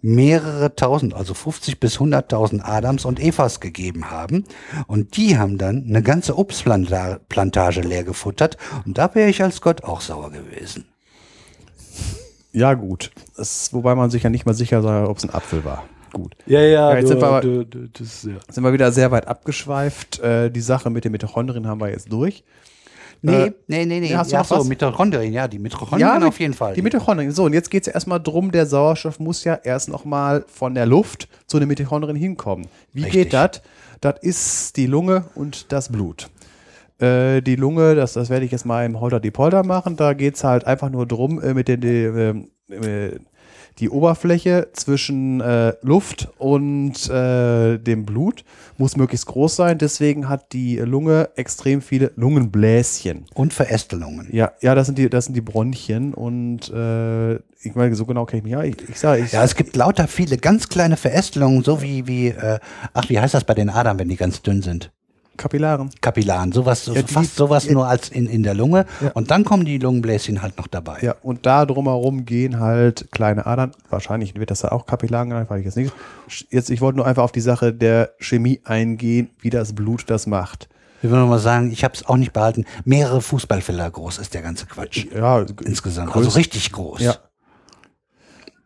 mehrere 0.03 0.75
tausend, 0.75 1.15
also 1.15 1.33
50 1.33 1.79
bis 1.81 1.99
100.000 1.99 2.61
Adams 2.63 3.05
und 3.05 3.21
Evas 3.21 3.61
gegeben 3.61 4.11
haben. 4.11 4.45
Und 4.89 5.17
die 5.17 5.39
haben 5.39 5.59
dann 5.59 5.85
eine 5.89 6.03
ganze 6.03 6.37
Obstplantage 6.37 7.81
leer 7.83 8.05
gefuttert. 8.05 8.57
Und 8.85 8.99
da 8.99 9.15
wäre 9.15 9.31
ich 9.31 9.43
als 9.43 9.61
Gott 9.61 9.85
auch 9.85 10.01
sauer 10.01 10.31
gewesen. 10.31 10.85
ja 12.53 12.75
gut. 12.75 13.11
Das, 13.37 13.73
wobei 13.73 13.95
man 13.95 14.11
sich 14.11 14.25
ja 14.25 14.31
nicht 14.31 14.45
mal 14.45 14.55
sicher 14.55 14.83
sei, 14.83 15.05
ob 15.05 15.17
es 15.19 15.25
ein 15.25 15.31
Apfel 15.31 15.65
war. 15.65 15.85
Gut. 16.13 16.35
Ja, 16.47 16.61
Ja, 16.61 16.95
jetzt 16.97 17.09
sind 17.09 17.21
wir 17.21 17.27
aber- 17.29 17.65
das, 17.95 18.25
ja. 18.25 18.33
Sind 18.51 18.65
wir 18.65 18.73
wieder 18.75 18.93
sehr 18.93 19.11
weit 19.13 19.29
abgeschweift. 19.29 20.19
Äh, 20.19 20.51
die 20.51 20.61
Sache 20.61 20.91
mit 20.91 21.05
den 21.05 21.13
Mitochondrien 21.13 21.67
haben 21.67 21.81
wir 21.81 21.89
jetzt 21.91 22.13
durch. 22.13 22.45
Nee, 23.25 23.33
Äh, 23.45 23.53
nee, 23.69 23.87
nee, 23.87 24.01
nee. 24.01 24.11
ja, 24.11 24.19
hast 24.19 24.31
du 24.31 24.35
Ja, 24.35 24.41
noch 24.41 24.47
so, 24.49 24.59
was? 24.59 24.65
Mitochondrien, 24.67 25.33
ja, 25.33 25.47
die 25.47 25.59
Mitochondrien 25.61 26.15
mit- 26.19 26.25
auf 26.29 26.41
jeden 26.41 26.55
Fall. 26.55 26.75
Die 26.75 26.83
Mitochondrien. 26.83 27.31
So, 27.31 27.45
und 27.45 27.53
jetzt 27.53 27.71
geht 27.71 27.87
es 27.87 27.93
erstmal 27.95 28.21
drum, 28.21 28.51
der 28.51 28.67
Sauerstoff 28.67 29.21
muss 29.21 29.45
ja 29.45 29.55
erst 29.63 29.89
nochmal 29.89 30.45
von 30.49 30.75
der 30.75 30.87
Luft 30.87 31.29
zu 31.47 31.59
den 31.61 31.69
Mitochondrien 31.69 32.17
hinkommen. 32.17 32.67
Wie 32.93 33.05
Richtig. 33.05 33.23
geht 33.25 33.33
das? 33.33 33.63
Das 34.01 34.17
ist 34.23 34.77
die 34.77 34.87
Lunge 34.87 35.27
und 35.37 35.71
das 35.73 35.89
Blut. 35.91 36.29
Äh, 36.99 37.41
die 37.43 37.55
Lunge, 37.57 37.95
das, 37.95 38.15
das 38.15 38.29
werde 38.29 38.45
ich 38.45 38.51
jetzt 38.51 38.67
mal 38.67 38.85
im 38.85 39.01
Holter 39.01 39.21
die 39.21 39.31
Polter 39.31 39.65
machen. 39.65 39.97
Da 39.97 40.13
geht 40.15 40.35
es 40.35 40.43
halt 40.45 40.67
einfach 40.67 40.91
nur 40.91 41.07
drum, 41.07 41.41
äh, 41.41 41.55
mit 41.55 41.69
den, 41.69 41.83
ähm, 41.83 42.49
äh, 42.69 43.19
die 43.79 43.91
Oberfläche 43.91 44.69
zwischen 44.73 45.41
äh, 45.41 45.75
Luft 45.83 46.29
und 46.39 47.09
äh, 47.09 47.79
dem 47.79 48.05
Blut 48.05 48.45
muss 48.79 48.97
möglichst 48.97 49.27
groß 49.27 49.57
sein. 49.57 49.79
Deswegen 49.79 50.29
hat 50.29 50.53
die 50.53 50.77
Lunge 50.79 51.31
extrem 51.37 51.83
viele 51.83 52.13
Lungenbläschen. 52.17 53.27
Und 53.35 53.53
Verästelungen. 53.53 54.29
Ja, 54.33 54.53
ja, 54.61 54.75
das 54.75 54.87
sind 54.87 54.99
die, 54.99 55.09
das 55.09 55.27
sind 55.27 55.35
die 55.35 55.41
Bronchien 55.41 56.15
und 56.15 56.71
äh, 56.71 57.35
ich 57.65 57.75
meine, 57.75 57.95
so 57.95 58.07
genau 58.07 58.25
kenne 58.27 58.39
ich 58.39 58.45
mich 58.45 58.53
ja. 58.53 58.63
Ich, 58.63 58.77
ich 58.89 58.99
sage, 58.99 59.23
ich, 59.23 59.33
Ja, 59.33 59.45
es 59.45 59.55
gibt 59.55 59.77
lauter 59.77 60.09
viele 60.09 60.37
ganz 60.37 60.69
kleine 60.69 60.97
Verästelungen, 60.97 61.63
so 61.63 61.81
wie, 61.81 62.07
wie 62.07 62.29
äh, 62.29 62.59
ach, 62.93 63.09
wie 63.09 63.19
heißt 63.19 63.35
das 63.35 63.45
bei 63.45 63.55
den 63.55 63.71
Adern, 63.71 63.99
wenn 63.99 64.09
die 64.09 64.17
ganz 64.17 64.43
dünn 64.43 64.63
sind? 64.63 64.91
Kapillaren. 65.37 65.91
Kapillaren, 66.01 66.53
sowas, 66.53 66.85
so, 66.85 66.95
Ja, 66.95 67.03
die- 67.03 67.13
fast 67.13 67.37
sowas 67.37 67.65
ja. 67.67 67.73
nur 67.73 67.87
als 67.89 68.09
in, 68.11 68.27
in 68.27 68.43
der 68.43 68.55
Lunge. 68.55 68.87
Ja. 69.01 69.11
Und 69.13 69.31
dann 69.31 69.45
kommen 69.45 69.65
die 69.65 69.79
Lungenbläschen 69.79 70.43
halt 70.43 70.59
noch 70.59 70.67
dabei. 70.67 70.99
Ja, 71.01 71.17
und 71.23 71.47
da 71.47 71.65
drumherum 71.67 72.25
gehen 72.25 72.61
halt 72.61 73.09
kleine 73.13 73.47
Adern. 73.47 73.73
Wahrscheinlich 73.91 74.35
wird 74.37 74.51
das 74.51 74.61
da 74.61 74.69
auch 74.69 74.87
Kapillaren 74.87 75.31
genannt, 75.31 75.51
weiß 75.51 75.61
ich 75.61 75.65
jetzt 75.67 75.77
nicht. 75.77 75.93
Jetzt, 76.51 76.71
ich 76.71 76.81
wollte 76.81 76.97
nur 76.99 77.07
einfach 77.07 77.23
auf 77.25 77.33
die 77.33 77.41
Sache 77.41 77.73
der 77.73 78.13
Chemie 78.19 78.61
eingehen, 78.65 79.31
wie 79.41 79.51
das 79.51 79.75
Blut 79.75 80.05
das 80.09 80.27
macht. 80.27 80.69
Ich 81.05 81.11
nur 81.11 81.27
mal 81.27 81.41
sagen, 81.41 81.73
ich 81.73 81.83
habe 81.83 81.95
es 81.95 82.07
auch 82.07 82.17
nicht 82.17 82.33
behalten. 82.33 82.65
Mehrere 82.85 83.21
Fußballfelder 83.21 83.91
groß 83.91 84.19
ist 84.19 84.35
der 84.35 84.43
ganze 84.43 84.67
Quatsch. 84.67 85.07
Ja, 85.13 85.41
Insgesamt. 85.65 86.11
größ- 86.13 86.17
Also 86.19 86.31
richtig 86.31 86.71
groß. 86.71 87.01
Ja. 87.01 87.17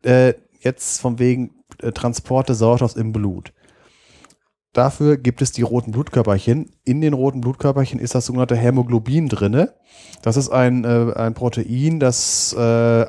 Äh, 0.02 0.34
jetzt 0.60 1.01
von 1.01 1.18
wegen 1.18 1.51
äh, 1.82 1.93
Transport 1.93 2.48
des 2.48 2.59
Sauerstoffs 2.59 2.94
im 2.94 3.12
Blut. 3.12 3.52
Dafür 4.77 5.16
gibt 5.16 5.40
es 5.40 5.53
die 5.53 5.62
roten 5.62 5.90
Blutkörperchen. 5.90 6.69
In 6.85 7.01
den 7.01 7.15
roten 7.15 7.40
Blutkörperchen 7.40 7.98
ist 7.98 8.15
das 8.15 8.27
sogenannte 8.27 8.57
Hämoglobin 8.57 9.31
drinne. 9.31 9.73
Das 10.20 10.36
ist 10.36 10.51
ein, 10.51 10.85
äh, 10.85 11.15
ein 11.16 11.32
Protein, 11.32 11.98
das, 11.98 12.53
äh, 12.53 12.61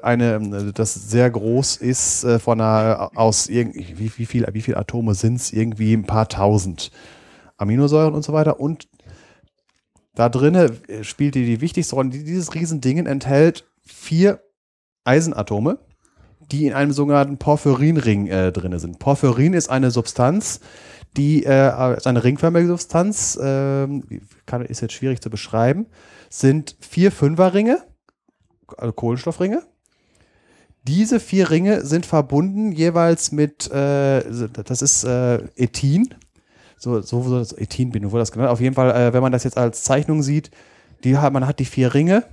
eine, 0.02 0.36
äh, 0.36 0.72
das 0.72 0.94
sehr 0.94 1.30
groß 1.30 1.76
ist 1.76 2.24
äh, 2.24 2.40
von 2.40 2.62
einer, 2.62 3.12
aus 3.16 3.50
irgendwie, 3.50 4.00
wie, 4.00 4.10
wie, 4.16 4.26
viel, 4.26 4.48
wie 4.54 4.62
viele 4.62 4.78
Atome 4.78 5.14
sind 5.14 5.36
es? 5.36 5.52
Irgendwie 5.52 5.94
ein 5.94 6.06
paar 6.06 6.30
tausend 6.30 6.90
Aminosäuren 7.58 8.14
und 8.14 8.24
so 8.24 8.32
weiter. 8.32 8.62
Und 8.62 8.88
da 10.16 10.30
drinne 10.30 10.72
äh, 10.88 11.04
spielt 11.04 11.36
die, 11.36 11.46
die 11.46 11.60
wichtigste 11.60 11.96
Rolle. 11.96 12.12
Dieses 12.12 12.56
Riesending 12.56 13.06
enthält 13.06 13.66
vier 13.86 14.40
Eisenatome, 15.04 15.80
die 16.50 16.66
in 16.66 16.72
einem 16.72 16.94
sogenannten 16.94 17.38
Porphyrinring 17.38 18.28
äh, 18.28 18.52
drin 18.54 18.80
sind. 18.80 19.00
Porphyrin 19.00 19.52
ist 19.52 19.70
eine 19.70 19.92
Substanz, 19.92 20.62
die 21.16 21.46
äh, 21.46 21.96
ist 21.96 22.08
eine 22.08 22.24
ringförmige 22.24 22.68
Substanz, 22.68 23.38
ähm, 23.42 24.04
kann, 24.46 24.64
ist 24.66 24.82
jetzt 24.82 24.94
schwierig 24.94 25.22
zu 25.22 25.30
beschreiben, 25.30 25.88
sind 26.30 26.76
vier 26.80 27.12
Fünferringe, 27.12 27.82
also 28.78 28.94
Kohlenstoffringe. 28.94 29.64
Diese 30.84 31.20
vier 31.20 31.50
Ringe 31.50 31.86
sind 31.86 32.06
verbunden 32.06 32.72
jeweils 32.72 33.32
mit, 33.32 33.70
äh, 33.72 34.24
das 34.64 34.82
ist 34.82 35.04
äh, 35.04 35.40
Ethin, 35.56 36.14
so, 36.78 37.02
so 37.02 37.26
wurde 37.26 37.40
das 37.40 37.54
Ethinbindung 37.54 38.12
wurde 38.12 38.22
das 38.22 38.32
genannt. 38.32 38.52
Auf 38.52 38.62
jeden 38.62 38.76
Fall, 38.76 38.92
äh, 38.92 39.14
wenn 39.14 39.22
man 39.22 39.32
das 39.32 39.44
jetzt 39.44 39.58
als 39.58 39.84
Zeichnung 39.84 40.22
sieht, 40.22 40.52
die 41.04 41.18
hat, 41.18 41.34
man 41.34 41.48
hat 41.48 41.60
die 41.60 41.66
vier 41.66 41.94
Ringe, 41.94 42.24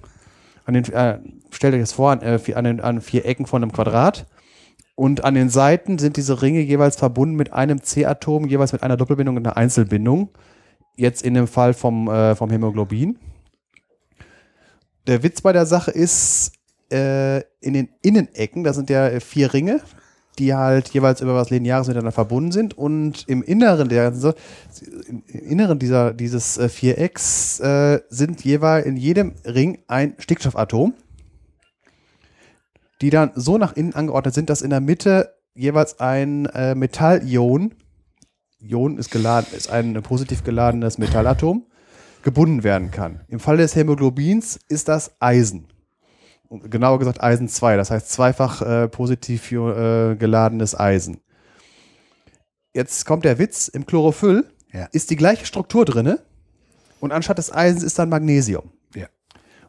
an 0.66 0.74
den, 0.74 0.84
äh, 0.92 1.18
stellt 1.51 1.74
euch 1.74 1.80
das 1.80 1.92
vor, 1.92 2.10
an, 2.10 2.20
äh, 2.22 2.38
an, 2.55 2.64
den, 2.64 2.80
an 2.80 3.01
vier 3.01 3.24
Ecken 3.26 3.46
von 3.46 3.62
einem 3.62 3.72
Quadrat. 3.72 4.26
Und 4.96 5.24
an 5.24 5.34
den 5.34 5.48
Seiten 5.48 5.98
sind 5.98 6.16
diese 6.16 6.40
Ringe 6.40 6.60
jeweils 6.60 6.96
verbunden 6.96 7.34
mit 7.34 7.52
einem 7.52 7.82
C-Atom, 7.82 8.46
jeweils 8.46 8.72
mit 8.72 8.82
einer 8.82 8.96
Doppelbindung 8.96 9.36
und 9.36 9.46
einer 9.46 9.56
Einzelbindung. 9.56 10.28
Jetzt 10.96 11.22
in 11.22 11.34
dem 11.34 11.48
Fall 11.48 11.74
vom, 11.74 12.08
äh, 12.08 12.36
vom 12.36 12.50
Hämoglobin. 12.50 13.18
Der 15.06 15.22
Witz 15.22 15.40
bei 15.40 15.52
der 15.52 15.66
Sache 15.66 15.90
ist, 15.90 16.52
äh, 16.92 17.40
in 17.60 17.72
den 17.72 17.88
Innenecken, 18.02 18.62
da 18.62 18.72
sind 18.72 18.88
ja 18.88 19.18
vier 19.20 19.52
Ringe, 19.52 19.80
die 20.38 20.54
halt 20.54 20.88
jeweils 20.90 21.20
über 21.20 21.34
was 21.34 21.50
Lineares 21.50 21.88
miteinander 21.88 22.12
verbunden 22.12 22.52
sind 22.52 22.76
und 22.76 23.24
im 23.28 23.42
Inneren 23.42 23.88
der 23.88 24.12
im 24.12 25.22
Inneren 25.26 25.78
dieser, 25.78 26.12
dieses 26.12 26.58
äh, 26.58 26.68
Vierecks 26.68 27.60
äh, 27.60 28.00
sind 28.08 28.44
jeweils 28.44 28.86
in 28.86 28.96
jedem 28.96 29.34
Ring 29.44 29.78
ein 29.86 30.14
Stickstoffatom, 30.18 30.94
die 33.05 33.10
dann 33.10 33.32
so 33.35 33.59
nach 33.59 33.76
innen 33.76 33.94
angeordnet 33.94 34.32
sind, 34.32 34.48
dass 34.48 34.62
in 34.62 34.70
der 34.70 34.81
Mitte 34.81 35.35
jeweils 35.55 36.01
ein 36.01 36.47
äh, 36.47 36.74
Metallion, 36.74 37.74
Ion 38.59 38.97
ist 38.97 39.10
geladen, 39.10 39.48
ist 39.55 39.68
ein 39.68 39.93
positiv 40.02 40.43
geladenes 40.43 40.97
Metallatom, 40.97 41.66
gebunden 42.22 42.64
werden 42.64 42.90
kann. 42.90 43.20
Im 43.28 43.40
Fall 43.40 43.59
des 43.59 43.76
Hämoglobins 43.76 44.59
ist 44.70 44.89
das 44.89 45.20
Eisen. 45.20 45.66
Und 46.48 46.70
Genauer 46.70 46.98
gesagt 46.98 47.22
Eisen 47.22 47.47
2, 47.47 47.76
das 47.76 47.90
heißt 47.90 48.10
zweifach 48.10 48.62
äh, 48.62 48.89
positiv 48.89 49.52
äh, 49.52 50.16
geladenes 50.16 50.74
Eisen. 50.74 51.20
Jetzt 52.72 53.05
kommt 53.05 53.26
der 53.26 53.39
Witz, 53.39 53.68
im 53.68 53.85
Chlorophyll 53.85 54.47
Ja. 54.72 54.86
ist 54.93 55.10
die 55.10 55.16
gleiche 55.16 55.44
Struktur 55.44 55.85
drinne 55.85 56.20
und 57.01 57.12
anstatt 57.12 57.36
des 57.36 57.52
Eisens 57.52 57.82
ist 57.82 57.98
dann 57.98 58.09
Magnesium. 58.09 58.70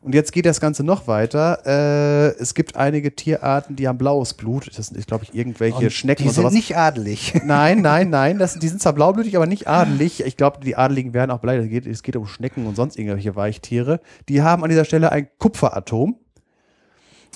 Und 0.06 0.14
jetzt 0.14 0.34
geht 0.34 0.45
das 0.45 0.61
Ganze 0.61 0.84
noch 0.84 1.07
weiter. 1.07 1.64
Äh, 1.65 2.40
es 2.40 2.53
gibt 2.53 2.76
einige 2.76 3.15
Tierarten, 3.15 3.76
die 3.76 3.88
haben 3.88 3.98
blaues 3.98 4.36
Blut. 4.36 4.69
Das 4.77 4.86
sind, 4.86 5.07
glaube 5.07 5.23
ich, 5.23 5.34
irgendwelche 5.34 5.86
Und 5.86 5.91
Schnecken 5.91 6.22
die 6.22 6.27
und 6.27 6.36
sind 6.36 6.44
sowas. 6.44 6.53
nicht 6.53 6.77
adelig. 6.77 7.34
Nein, 7.44 7.82
nein, 7.82 8.11
nein. 8.11 8.38
Das, 8.38 8.60
die 8.60 8.68
sind 8.68 8.80
zwar 8.80 8.94
blaublütig, 8.94 9.36
aber 9.36 9.48
nicht 9.48 9.68
adelig. 9.68 10.23
Ich 10.23 10.38
glaube, 10.38 10.60
die 10.64 10.76
Adeligen 10.76 11.15
werden 11.15 11.32
auch 11.32 11.40
beleidigt. 11.40 11.65
Es 11.65 11.72
geht, 11.72 11.88
es 11.91 12.03
geht 12.03 12.15
um 12.18 12.27
Schnecken 12.27 12.68
und 12.68 12.76
sonst 12.76 12.99
irgendwelche 12.99 13.36
Weichtiere. 13.36 13.99
Die 14.30 14.44
haben 14.44 14.64
an 14.64 14.69
dieser 14.69 14.86
Stelle 14.86 15.11
ein 15.11 15.27
Kupferatom. 15.40 16.18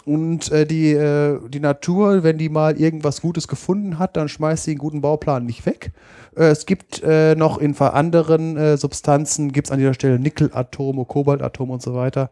Und 0.05 0.51
äh, 0.51 0.67
die, 0.67 0.91
äh, 0.91 1.39
die 1.49 1.61
Natur, 1.61 2.21
wenn 2.21 2.37
die 2.37 2.49
mal 2.49 2.79
irgendwas 2.79 3.21
Gutes 3.21 3.47
gefunden 3.47 3.97
hat, 3.97 4.15
dann 4.15 4.29
schmeißt 4.29 4.65
sie 4.65 4.71
einen 4.71 4.77
guten 4.77 5.01
Bauplan 5.01 5.43
nicht 5.43 5.65
weg. 5.65 5.91
Äh, 6.35 6.49
es 6.49 6.67
gibt 6.67 7.01
äh, 7.01 7.33
noch 7.33 7.57
in 7.57 7.75
anderen 7.79 8.57
äh, 8.57 8.77
Substanzen, 8.77 9.51
gibt 9.53 9.69
es 9.69 9.71
an 9.71 9.79
dieser 9.79 9.95
Stelle 9.95 10.19
Nickelatome, 10.19 11.05
Kobaltatome 11.05 11.73
und 11.73 11.81
so 11.81 11.95
weiter. 11.95 12.29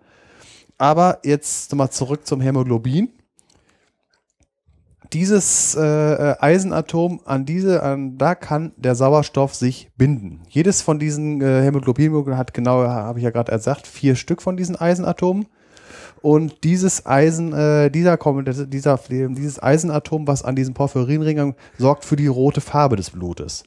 Aber 0.78 1.20
jetzt 1.24 1.72
nochmal 1.72 1.90
zurück 1.90 2.28
zum 2.28 2.42
Hämoglobin 2.42 3.10
dieses 5.14 5.76
äh, 5.76 5.82
äh, 5.84 6.36
Eisenatom 6.40 7.22
an 7.26 7.46
diese, 7.46 7.84
an, 7.84 8.18
da 8.18 8.36
kann 8.36 8.74
der 8.78 8.96
Sauerstoff 8.96 9.56
sich 9.56 9.90
binden. 9.98 10.42
Jedes 10.50 10.82
von 10.82 11.00
diesen 11.00 11.42
äh, 11.42 11.62
Hämoglobinmoleculen 11.64 12.38
hat 12.38 12.54
genau, 12.54 12.84
habe 12.84 13.20
ich 13.20 13.24
ja 13.24 13.32
gerade 13.32 13.52
gesagt, 13.52 13.88
vier 13.88 14.16
Stück 14.16 14.42
von 14.42 14.58
diesen 14.58 14.76
Eisenatomen. 14.76 15.48
Und 16.22 16.64
dieses 16.64 17.06
Eisen, 17.06 17.54
äh, 17.54 17.90
dieser, 17.92 18.18
dieser, 18.18 18.98
dieses 18.98 19.64
Eisenatom, 19.64 20.28
was 20.28 20.44
an 20.44 20.56
diesem 20.56 20.74
Porphyrinring 20.74 21.56
sorgt 21.78 22.06
für 22.06 22.16
die 22.16 22.28
rote 22.28 22.60
Farbe 22.60 22.96
des 22.96 23.12
Blutes. 23.12 23.64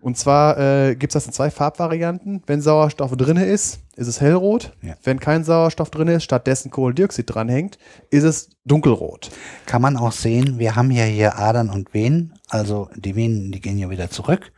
Und 0.00 0.16
zwar 0.16 0.58
äh, 0.58 0.94
gibt 0.94 1.10
es 1.10 1.14
das 1.14 1.26
in 1.26 1.32
zwei 1.32 1.50
Farbvarianten. 1.50 2.42
Wenn 2.46 2.60
Sauerstoff 2.60 3.16
drin 3.16 3.38
ist, 3.38 3.80
ist 3.96 4.06
es 4.06 4.20
hellrot. 4.20 4.72
Ja. 4.82 4.94
Wenn 5.02 5.18
kein 5.18 5.42
Sauerstoff 5.42 5.90
drin 5.90 6.08
ist, 6.08 6.22
stattdessen 6.24 6.70
Kohlendioxid 6.70 7.34
dranhängt, 7.34 7.78
ist 8.10 8.24
es 8.24 8.50
dunkelrot. 8.64 9.30
Kann 9.64 9.82
man 9.82 9.96
auch 9.96 10.12
sehen, 10.12 10.58
wir 10.58 10.76
haben 10.76 10.90
ja 10.90 11.04
hier 11.04 11.38
Adern 11.38 11.70
und 11.70 11.92
Venen, 11.94 12.34
also 12.48 12.88
die 12.94 13.16
Venen, 13.16 13.50
die 13.50 13.60
gehen 13.60 13.76
ja 13.76 13.90
wieder 13.90 14.08
zurück. 14.08 14.52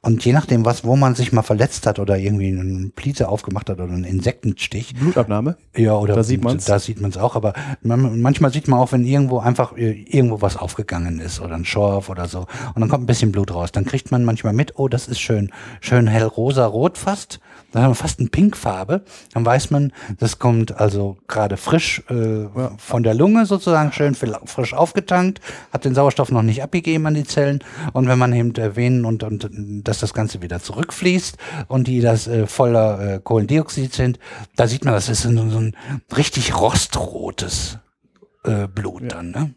Und 0.00 0.24
je 0.24 0.32
nachdem, 0.32 0.64
was, 0.64 0.84
wo 0.84 0.96
man 0.96 1.14
sich 1.14 1.32
mal 1.32 1.42
verletzt 1.42 1.86
hat 1.86 2.00
oder 2.00 2.18
irgendwie 2.18 2.48
eine 2.48 2.88
Plite 2.88 3.28
aufgemacht 3.28 3.70
hat 3.70 3.78
oder 3.78 3.92
einen 3.92 4.02
Insektenstich, 4.02 4.94
Blutabnahme. 4.94 5.56
ja, 5.76 5.94
oder 5.94 6.14
Da 6.14 6.24
sieht 6.24 6.42
man's. 6.42 6.64
Da 6.64 6.80
sieht 6.80 7.00
man 7.00 7.10
es 7.10 7.16
auch, 7.16 7.36
aber 7.36 7.52
man, 7.80 8.20
manchmal 8.20 8.52
sieht 8.52 8.66
man 8.66 8.80
auch, 8.80 8.90
wenn 8.90 9.04
irgendwo 9.04 9.38
einfach 9.38 9.76
äh, 9.76 9.92
irgendwo 9.92 10.42
was 10.42 10.56
aufgegangen 10.56 11.20
ist 11.20 11.40
oder 11.40 11.54
ein 11.54 11.64
Schorf 11.64 12.08
oder 12.08 12.26
so 12.26 12.46
und 12.74 12.80
dann 12.80 12.88
kommt 12.88 13.04
ein 13.04 13.06
bisschen 13.06 13.30
Blut 13.30 13.54
raus, 13.54 13.70
dann 13.70 13.84
kriegt 13.84 14.10
man 14.10 14.24
manchmal 14.24 14.52
mit, 14.52 14.76
oh, 14.76 14.88
das 14.88 15.06
ist 15.06 15.20
schön, 15.20 15.52
schön 15.80 16.08
hellrosa 16.08 16.66
rot 16.66 16.98
fast, 16.98 17.38
dann 17.72 17.82
haben 17.82 17.90
wir 17.90 17.96
fast 17.96 18.20
eine 18.20 18.28
Pinkfarbe, 18.28 19.02
dann 19.32 19.44
weiß 19.44 19.70
man, 19.70 19.92
das 20.18 20.38
kommt 20.38 20.78
also 20.80 21.18
gerade 21.26 21.56
frisch 21.56 22.02
äh, 22.08 22.46
von 22.78 23.02
der 23.02 23.14
Lunge 23.14 23.46
sozusagen, 23.46 23.92
schön 23.92 24.14
frisch 24.14 24.74
aufgetankt, 24.74 25.40
hat 25.72 25.84
den 25.84 25.94
Sauerstoff 25.94 26.30
noch 26.30 26.42
nicht 26.42 26.62
abgegeben 26.62 27.06
an 27.06 27.14
die 27.14 27.24
Zellen 27.24 27.62
und 27.92 28.08
wenn 28.08 28.18
man 28.18 28.32
eben 28.32 28.54
erwähnen 28.54 29.04
und, 29.04 29.22
und 29.22 29.50
dass 29.86 29.98
das 30.00 30.14
Ganze 30.14 30.42
wieder 30.42 30.60
zurückfließt 30.60 31.36
und 31.68 31.88
die 31.88 32.00
das 32.00 32.26
äh, 32.26 32.46
voller 32.46 33.14
äh, 33.14 33.20
Kohlendioxid 33.22 33.92
sind, 33.92 34.18
da 34.56 34.66
sieht 34.66 34.84
man, 34.84 34.94
das 34.94 35.08
ist 35.08 35.22
so, 35.22 35.30
so 35.30 35.58
ein 35.58 35.76
richtig 36.16 36.58
rostrotes 36.58 37.78
äh, 38.44 38.66
Blut 38.66 39.02
dann, 39.12 39.30
ne? 39.30 39.54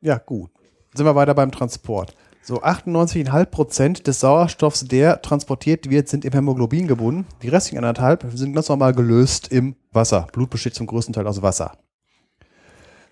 Ja, 0.00 0.18
gut. 0.18 0.50
Sind 0.94 1.06
wir 1.06 1.14
weiter 1.14 1.34
beim 1.34 1.50
Transport. 1.50 2.14
So 2.48 2.62
98,5 2.62 3.44
Prozent 3.44 4.06
des 4.06 4.20
Sauerstoffs, 4.20 4.86
der 4.86 5.20
transportiert 5.20 5.90
wird, 5.90 6.08
sind 6.08 6.24
im 6.24 6.32
Hämoglobin 6.32 6.88
gebunden. 6.88 7.26
Die 7.42 7.48
restlichen 7.50 7.76
anderthalb 7.76 8.24
sind 8.32 8.54
ganz 8.54 8.70
normal 8.70 8.94
gelöst 8.94 9.48
im 9.48 9.76
Wasser. 9.92 10.28
Blut 10.32 10.48
besteht 10.48 10.74
zum 10.74 10.86
größten 10.86 11.12
Teil 11.12 11.26
aus 11.26 11.42
Wasser. 11.42 11.72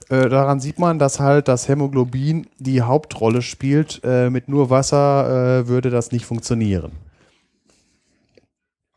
Äh, 0.09 0.31
daran 0.31 0.59
sieht 0.59 0.79
man, 0.79 0.99
dass 0.99 1.21
halt 1.21 1.49
das 1.49 1.69
Hämoglobin 1.69 2.47
die 2.59 2.81
Hauptrolle 2.81 3.43
spielt. 3.43 4.01
Äh, 4.05 4.31
mit 4.31 4.49
nur 4.49 4.71
Wasser 4.71 5.59
äh, 5.59 5.69
würde 5.69 5.91
das 5.91 6.13
nicht 6.13 6.25
funktionieren. 6.25 6.93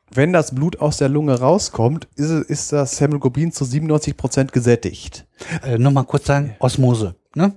Wenn 0.09 0.31
das 0.31 0.55
Blut 0.55 0.79
aus 0.79 0.95
der 0.95 1.09
Lunge 1.09 1.37
rauskommt, 1.37 2.07
ist, 2.15 2.31
ist 2.31 2.71
das 2.71 3.01
Hämoglobin 3.01 3.51
zu 3.51 3.65
97 3.65 4.15
Prozent 4.15 4.53
gesättigt. 4.53 5.27
Äh, 5.65 5.77
nur 5.77 5.91
mal 5.91 6.03
kurz 6.03 6.27
sagen, 6.27 6.55
Osmose, 6.59 7.15
ne? 7.35 7.55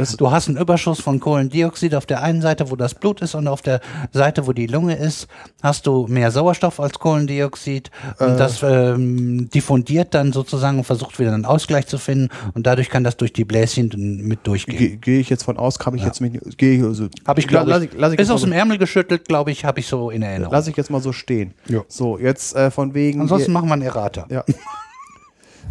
Das, 0.00 0.16
Du 0.16 0.30
hast 0.30 0.48
einen 0.48 0.56
Überschuss 0.56 1.00
von 1.00 1.20
Kohlendioxid 1.20 1.94
auf 1.94 2.06
der 2.06 2.22
einen 2.22 2.42
Seite, 2.42 2.70
wo 2.70 2.76
das 2.76 2.94
Blut 2.94 3.20
ist, 3.22 3.34
und 3.34 3.48
auf 3.48 3.62
der 3.62 3.80
Seite, 4.12 4.46
wo 4.46 4.52
die 4.52 4.66
Lunge 4.66 4.96
ist, 4.96 5.28
hast 5.62 5.86
du 5.86 6.06
mehr 6.08 6.30
Sauerstoff 6.30 6.80
als 6.80 6.98
Kohlendioxid. 6.98 7.90
Und 8.18 8.38
das 8.38 8.62
ähm, 8.62 9.48
diffundiert 9.50 10.14
dann 10.14 10.32
sozusagen 10.32 10.78
und 10.78 10.84
versucht 10.84 11.18
wieder 11.18 11.32
einen 11.32 11.44
Ausgleich 11.44 11.86
zu 11.86 11.98
finden. 11.98 12.28
Und 12.54 12.66
dadurch 12.66 12.88
kann 12.88 13.04
das 13.04 13.16
durch 13.16 13.32
die 13.32 13.44
Bläschen 13.44 13.90
mit 14.26 14.46
durchgehen. 14.46 14.78
Gehe 14.78 14.96
geh 14.96 15.20
ich 15.20 15.30
jetzt 15.30 15.44
von 15.44 15.56
aus, 15.56 15.78
kann 15.78 15.94
ich 15.94 16.04
jetzt 16.04 16.20
mich 16.20 16.32
nicht, 16.32 16.58
gehe 16.58 16.78
ich, 16.78 16.82
also, 16.82 17.08
Habe 17.26 17.40
ich, 17.40 17.48
glaube 17.48 17.70
ich, 17.70 17.90
lass 17.96 18.12
ich, 18.12 18.18
ist 18.18 18.28
jetzt 18.28 18.34
aus 18.34 18.42
dem 18.42 18.52
Ärmel 18.52 18.78
geschüttelt, 18.78 19.26
glaube 19.26 19.50
ich, 19.50 19.64
habe 19.64 19.80
ich 19.80 19.86
so 19.86 20.10
in 20.10 20.22
Erinnerung. 20.22 20.52
lass 20.52 20.66
ich 20.66 20.76
jetzt 20.76 20.90
mal 20.90 21.00
so 21.00 21.12
stehen. 21.12 21.54
Ja. 21.68 21.82
So, 21.88 22.18
jetzt 22.18 22.54
äh, 22.54 22.70
von 22.70 22.94
wegen, 22.94 23.20
Ansonsten 23.20 23.52
machen 23.52 23.68
wir 23.68 23.74
einen 23.74 23.82
Errata. 23.82 24.26
ja. 24.30 24.44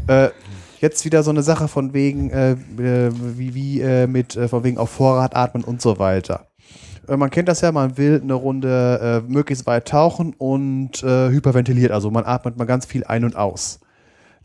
äh, 0.26 0.30
jetzt 0.80 1.06
wieder 1.06 1.23
so 1.23 1.30
eine 1.30 1.43
Sache 1.43 1.68
von 1.68 1.93
wegen, 1.93 2.30
äh, 2.30 2.51
äh, 2.51 3.11
wie, 3.14 3.53
wie 3.53 3.81
äh, 3.81 4.07
mit, 4.07 4.35
äh, 4.35 4.47
von 4.47 4.64
wegen 4.64 4.77
auf 4.77 4.89
Vorrat 4.89 5.35
atmen 5.35 5.64
und 5.64 5.81
so 5.81 5.99
weiter. 5.99 6.47
Äh, 7.07 7.18
man 7.18 7.30
kennt 7.30 7.47
das 7.47 7.61
ja, 7.61 7.72
man 7.72 7.97
will 7.97 8.19
eine 8.23 8.34
Runde 8.34 9.23
möglichst 9.27 9.65
weit 9.68 9.88
tauchen 9.88 10.34
und 10.38 11.01
hyperventiliert, 11.01 11.91
also 11.91 12.11
man 12.11 12.26
atmet 12.26 12.57
mal 12.57 12.65
ganz 12.65 12.85
viel 12.85 13.03
ein 13.03 13.23
und 13.23 13.35
aus. 13.35 13.80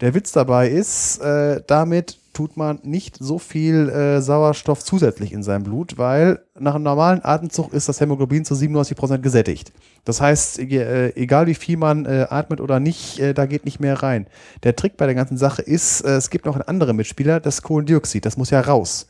Der 0.04 0.12
Witz 0.12 0.32
dabei 0.32 0.68
ist, 0.68 1.22
äh, 1.22 1.62
damit 1.66 2.18
tut 2.34 2.58
man 2.58 2.78
nicht 2.82 3.16
so 3.18 3.38
viel 3.38 3.88
äh, 3.88 4.20
Sauerstoff 4.20 4.84
zusätzlich 4.84 5.32
in 5.32 5.42
seinem 5.42 5.62
Blut, 5.62 5.96
weil 5.96 6.40
nach 6.58 6.74
einem 6.74 6.84
normalen 6.84 7.24
Atemzug 7.24 7.72
ist 7.72 7.88
das 7.88 8.02
Hämoglobin 8.02 8.44
zu 8.44 8.52
97% 8.52 9.20
gesättigt. 9.22 9.72
Das 10.04 10.20
heißt, 10.20 10.58
äh, 10.58 11.08
egal 11.16 11.46
wie 11.46 11.54
viel 11.54 11.78
man 11.78 12.04
äh, 12.04 12.26
atmet 12.28 12.60
oder 12.60 12.80
nicht, 12.80 13.18
äh, 13.18 13.32
da 13.32 13.46
geht 13.46 13.64
nicht 13.64 13.80
mehr 13.80 14.02
rein. 14.02 14.26
Der 14.62 14.76
Trick 14.76 14.98
bei 14.98 15.06
der 15.06 15.14
ganzen 15.14 15.38
Sache 15.38 15.62
ist, 15.62 16.02
äh, 16.02 16.16
es 16.16 16.28
gibt 16.28 16.44
noch 16.44 16.56
einen 16.56 16.68
anderen 16.68 16.96
Mitspieler, 16.96 17.40
das 17.40 17.62
Kohlendioxid, 17.62 18.26
das 18.26 18.36
muss 18.36 18.50
ja 18.50 18.60
raus. 18.60 19.06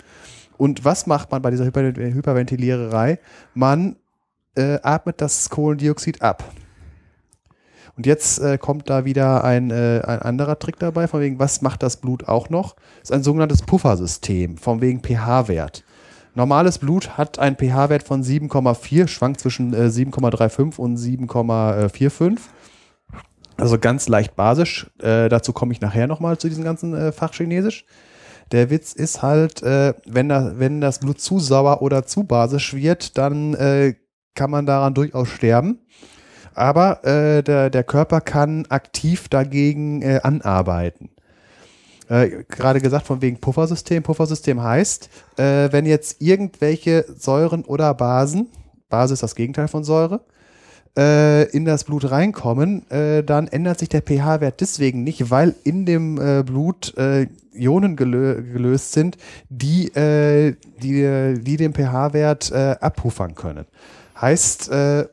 Und 0.58 0.84
was 0.84 1.08
macht 1.08 1.32
man 1.32 1.42
bei 1.42 1.50
dieser 1.50 1.64
Hyper 1.64 1.82
Hyperventiliererei? 1.82 3.18
Man 3.52 3.96
äh, 4.54 4.78
atmet 4.84 5.20
das 5.20 5.50
Kohlendioxid 5.50 6.22
ab. 6.22 6.44
Und 7.96 8.06
jetzt 8.06 8.40
äh, 8.40 8.58
kommt 8.58 8.90
da 8.90 9.04
wieder 9.04 9.44
ein, 9.44 9.70
äh, 9.70 10.02
ein 10.04 10.20
anderer 10.22 10.58
Trick 10.58 10.78
dabei, 10.78 11.06
von 11.06 11.20
wegen, 11.20 11.38
was 11.38 11.62
macht 11.62 11.82
das 11.82 11.98
Blut 11.98 12.26
auch 12.28 12.50
noch? 12.50 12.74
Das 13.00 13.10
ist 13.10 13.12
ein 13.12 13.22
sogenanntes 13.22 13.62
Puffersystem, 13.62 14.56
von 14.56 14.80
wegen 14.80 15.00
pH-Wert. 15.00 15.84
Normales 16.34 16.78
Blut 16.78 17.16
hat 17.16 17.38
einen 17.38 17.56
pH-Wert 17.56 18.02
von 18.02 18.24
7,4, 18.24 19.06
schwankt 19.06 19.40
zwischen 19.40 19.72
äh, 19.72 19.86
7,35 19.86 20.76
und 20.78 20.98
7,45. 20.98 22.38
Also 23.56 23.78
ganz 23.78 24.08
leicht 24.08 24.34
basisch. 24.34 24.90
Äh, 25.00 25.28
dazu 25.28 25.52
komme 25.52 25.72
ich 25.72 25.80
nachher 25.80 26.08
nochmal 26.08 26.38
zu 26.38 26.48
diesem 26.48 26.64
ganzen 26.64 26.94
äh, 26.94 27.12
Fachchinesisch. 27.12 27.84
Der 28.50 28.70
Witz 28.70 28.92
ist 28.92 29.22
halt, 29.22 29.62
äh, 29.62 29.94
wenn, 30.06 30.28
da, 30.28 30.58
wenn 30.58 30.80
das 30.80 30.98
Blut 30.98 31.20
zu 31.20 31.38
sauer 31.38 31.80
oder 31.82 32.04
zu 32.04 32.24
basisch 32.24 32.74
wird, 32.74 33.16
dann 33.16 33.54
äh, 33.54 33.94
kann 34.34 34.50
man 34.50 34.66
daran 34.66 34.94
durchaus 34.94 35.28
sterben. 35.28 35.78
Aber 36.54 37.04
äh, 37.04 37.42
der, 37.42 37.70
der 37.70 37.84
Körper 37.84 38.20
kann 38.20 38.66
aktiv 38.68 39.28
dagegen 39.28 40.02
äh, 40.02 40.20
anarbeiten. 40.22 41.10
Äh, 42.08 42.44
Gerade 42.48 42.80
gesagt 42.80 43.06
von 43.06 43.22
wegen 43.22 43.38
Puffersystem. 43.38 44.02
Puffersystem 44.02 44.62
heißt, 44.62 45.08
äh, 45.36 45.72
wenn 45.72 45.86
jetzt 45.86 46.20
irgendwelche 46.20 47.04
Säuren 47.16 47.64
oder 47.64 47.92
Basen, 47.94 48.48
Base 48.88 49.14
ist 49.14 49.22
das 49.22 49.34
Gegenteil 49.34 49.68
von 49.68 49.84
Säure, 49.84 50.20
äh, 50.96 51.48
in 51.50 51.64
das 51.64 51.84
Blut 51.84 52.10
reinkommen, 52.10 52.88
äh, 52.90 53.24
dann 53.24 53.48
ändert 53.48 53.78
sich 53.78 53.88
der 53.88 54.02
pH-Wert 54.02 54.60
deswegen 54.60 55.02
nicht, 55.02 55.30
weil 55.30 55.54
in 55.64 55.86
dem 55.86 56.20
äh, 56.20 56.42
Blut 56.44 56.96
äh, 56.96 57.26
Ionen 57.52 57.96
gelö 57.96 58.42
gelöst 58.42 58.92
sind, 58.92 59.16
die, 59.48 59.88
äh, 59.94 60.54
die, 60.82 61.40
die 61.40 61.56
den 61.56 61.72
pH-Wert 61.72 62.52
äh, 62.52 62.76
abpuffern 62.80 63.34
können. 63.34 63.64
Heißt, 64.20 64.70
äh, 64.70 65.06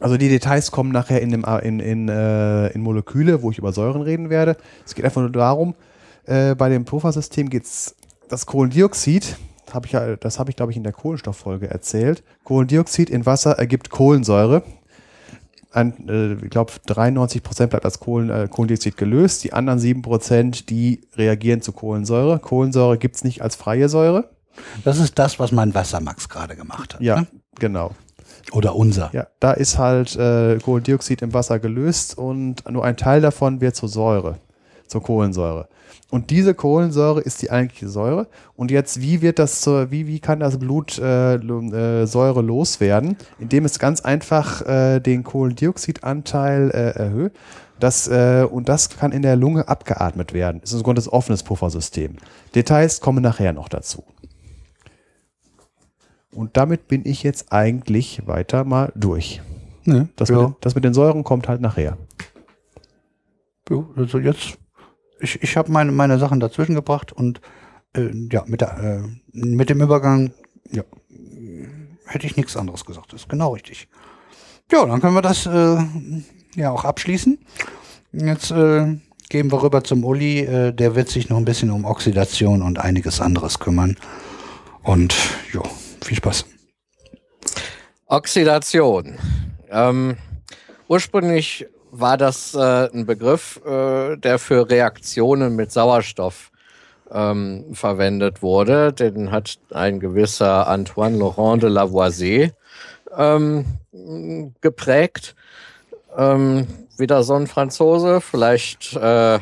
also 0.00 0.16
die 0.16 0.28
Details 0.28 0.70
kommen 0.70 0.90
nachher 0.92 1.20
in, 1.22 1.30
dem, 1.30 1.44
in, 1.62 1.80
in, 1.80 2.08
äh, 2.08 2.68
in 2.68 2.80
Moleküle, 2.82 3.42
wo 3.42 3.50
ich 3.50 3.58
über 3.58 3.72
Säuren 3.72 4.02
reden 4.02 4.30
werde. 4.30 4.56
Es 4.84 4.94
geht 4.94 5.04
einfach 5.04 5.20
nur 5.20 5.30
darum, 5.30 5.74
äh, 6.26 6.54
bei 6.54 6.68
dem 6.68 6.84
Puffersystem 6.84 7.48
geht 7.50 7.64
es 7.64 7.94
das 8.28 8.46
Kohlendioxid, 8.46 9.36
hab 9.72 9.86
ich 9.86 9.96
das 10.20 10.38
habe 10.38 10.50
ich, 10.50 10.56
glaube 10.56 10.72
ich, 10.72 10.76
in 10.76 10.84
der 10.84 10.92
Kohlenstofffolge 10.92 11.68
erzählt. 11.70 12.22
Kohlendioxid 12.44 13.10
in 13.10 13.26
Wasser 13.26 13.52
ergibt 13.58 13.90
Kohlensäure. 13.90 14.62
Ein, 15.72 16.08
äh, 16.08 16.44
ich 16.44 16.50
glaube, 16.50 16.72
93 16.86 17.42
Prozent 17.42 17.70
bleibt 17.70 17.84
als 17.84 17.98
Kohlen, 17.98 18.30
äh, 18.30 18.48
Kohlendioxid 18.48 18.96
gelöst. 18.96 19.42
Die 19.44 19.52
anderen 19.52 19.78
7 19.78 20.02
Prozent, 20.02 20.70
die 20.70 21.00
reagieren 21.16 21.62
zu 21.62 21.72
Kohlensäure. 21.72 22.38
Kohlensäure 22.38 22.98
gibt 22.98 23.16
es 23.16 23.24
nicht 23.24 23.42
als 23.42 23.56
freie 23.56 23.88
Säure. 23.88 24.30
Das 24.84 24.98
ist 25.00 25.18
das, 25.18 25.40
was 25.40 25.50
mein 25.50 25.74
Wassermax 25.74 26.28
gerade 26.28 26.54
gemacht 26.54 26.94
hat. 26.94 27.00
Ja, 27.00 27.20
Ne? 27.22 27.26
genau. 27.58 27.90
Oder 28.52 28.74
unser. 28.76 29.10
Ja, 29.12 29.26
da 29.40 29.52
ist 29.52 29.78
halt 29.78 30.16
äh, 30.16 30.58
Kohlendioxid 30.58 31.22
im 31.22 31.32
Wasser 31.32 31.58
gelöst 31.58 32.16
und 32.18 32.68
nur 32.70 32.84
ein 32.84 32.96
Teil 32.96 33.20
davon 33.20 33.60
wird 33.60 33.76
zur 33.76 33.88
Säure, 33.88 34.38
zur 34.86 35.02
Kohlensäure. 35.02 35.68
Und 36.10 36.30
diese 36.30 36.54
Kohlensäure 36.54 37.20
ist 37.20 37.42
die 37.42 37.50
eigentliche 37.50 37.88
Säure. 37.88 38.28
Und 38.54 38.70
jetzt, 38.70 39.00
wie 39.00 39.20
wird 39.20 39.40
das 39.40 39.60
zur, 39.62 39.90
wie, 39.90 40.06
wie 40.06 40.20
kann 40.20 40.38
das 40.38 40.58
Blut 40.58 40.96
äh, 40.98 41.34
äh, 41.34 42.06
Säure 42.06 42.40
loswerden? 42.40 43.16
Indem 43.40 43.64
es 43.64 43.80
ganz 43.80 44.00
einfach 44.02 44.62
äh, 44.62 45.00
den 45.00 45.24
Kohlendioxidanteil 45.24 46.70
äh, 46.70 46.96
erhöht. 46.96 47.32
Das, 47.80 48.06
äh, 48.06 48.46
und 48.48 48.68
das 48.68 48.90
kann 48.90 49.10
in 49.10 49.22
der 49.22 49.34
Lunge 49.34 49.66
abgeatmet 49.66 50.32
werden. 50.32 50.60
Das 50.60 50.70
ist 50.70 50.76
ein 50.76 50.78
sogenanntes 50.78 51.12
offenes 51.12 51.42
Puffersystem. 51.42 52.16
Details 52.54 53.00
kommen 53.00 53.22
nachher 53.22 53.52
noch 53.52 53.68
dazu. 53.68 54.04
Und 56.34 56.56
damit 56.56 56.88
bin 56.88 57.02
ich 57.04 57.22
jetzt 57.22 57.52
eigentlich 57.52 58.26
weiter 58.26 58.64
mal 58.64 58.92
durch. 58.94 59.40
Ne? 59.84 60.08
Das, 60.16 60.28
ja. 60.28 60.48
mit, 60.48 60.56
das 60.60 60.74
mit 60.74 60.84
den 60.84 60.94
Säuren 60.94 61.24
kommt 61.24 61.48
halt 61.48 61.60
nachher. 61.60 61.96
Ja, 63.70 63.84
also 63.96 64.18
jetzt, 64.18 64.58
ich, 65.20 65.42
ich 65.42 65.56
habe 65.56 65.70
meine, 65.70 65.92
meine 65.92 66.18
Sachen 66.18 66.40
dazwischen 66.40 66.74
gebracht 66.74 67.12
und 67.12 67.40
äh, 67.96 68.10
ja, 68.30 68.44
mit, 68.46 68.60
der, 68.60 68.78
äh, 68.78 69.02
mit 69.32 69.70
dem 69.70 69.80
Übergang, 69.80 70.32
ja, 70.70 70.82
hätte 72.06 72.26
ich 72.26 72.36
nichts 72.36 72.56
anderes 72.56 72.84
gesagt. 72.84 73.12
Das 73.12 73.22
ist 73.22 73.28
genau 73.28 73.54
richtig. 73.54 73.88
Ja, 74.70 74.84
dann 74.86 75.00
können 75.00 75.14
wir 75.14 75.22
das 75.22 75.46
äh, 75.46 75.78
ja 76.56 76.70
auch 76.70 76.84
abschließen. 76.84 77.38
Jetzt 78.12 78.50
äh, 78.50 78.98
gehen 79.28 79.52
wir 79.52 79.62
rüber 79.62 79.84
zum 79.84 80.04
Uli. 80.04 80.40
Äh, 80.40 80.72
der 80.72 80.94
wird 80.94 81.08
sich 81.08 81.28
noch 81.28 81.36
ein 81.36 81.44
bisschen 81.44 81.70
um 81.70 81.84
Oxidation 81.84 82.62
und 82.62 82.78
einiges 82.78 83.20
anderes 83.20 83.58
kümmern. 83.58 83.96
Und 84.82 85.14
ja, 85.52 85.62
viel 86.04 86.16
Spaß. 86.16 86.44
Oxidation. 88.06 89.18
Ähm, 89.70 90.16
ursprünglich 90.88 91.66
war 91.90 92.16
das 92.16 92.54
äh, 92.54 92.88
ein 92.92 93.06
Begriff, 93.06 93.60
äh, 93.64 94.16
der 94.16 94.38
für 94.38 94.68
Reaktionen 94.68 95.56
mit 95.56 95.72
Sauerstoff 95.72 96.50
ähm, 97.10 97.66
verwendet 97.72 98.42
wurde. 98.42 98.92
Den 98.92 99.30
hat 99.30 99.58
ein 99.70 100.00
gewisser 100.00 100.66
Antoine 100.66 101.16
Laurent 101.16 101.62
de 101.62 101.70
Lavoisier 101.70 102.52
ähm, 103.16 103.64
geprägt. 104.60 105.34
Ähm, 106.16 106.66
wieder 106.98 107.22
so 107.22 107.34
ein 107.34 107.46
Franzose. 107.46 108.20
Vielleicht 108.20 108.94
äh, 108.94 109.38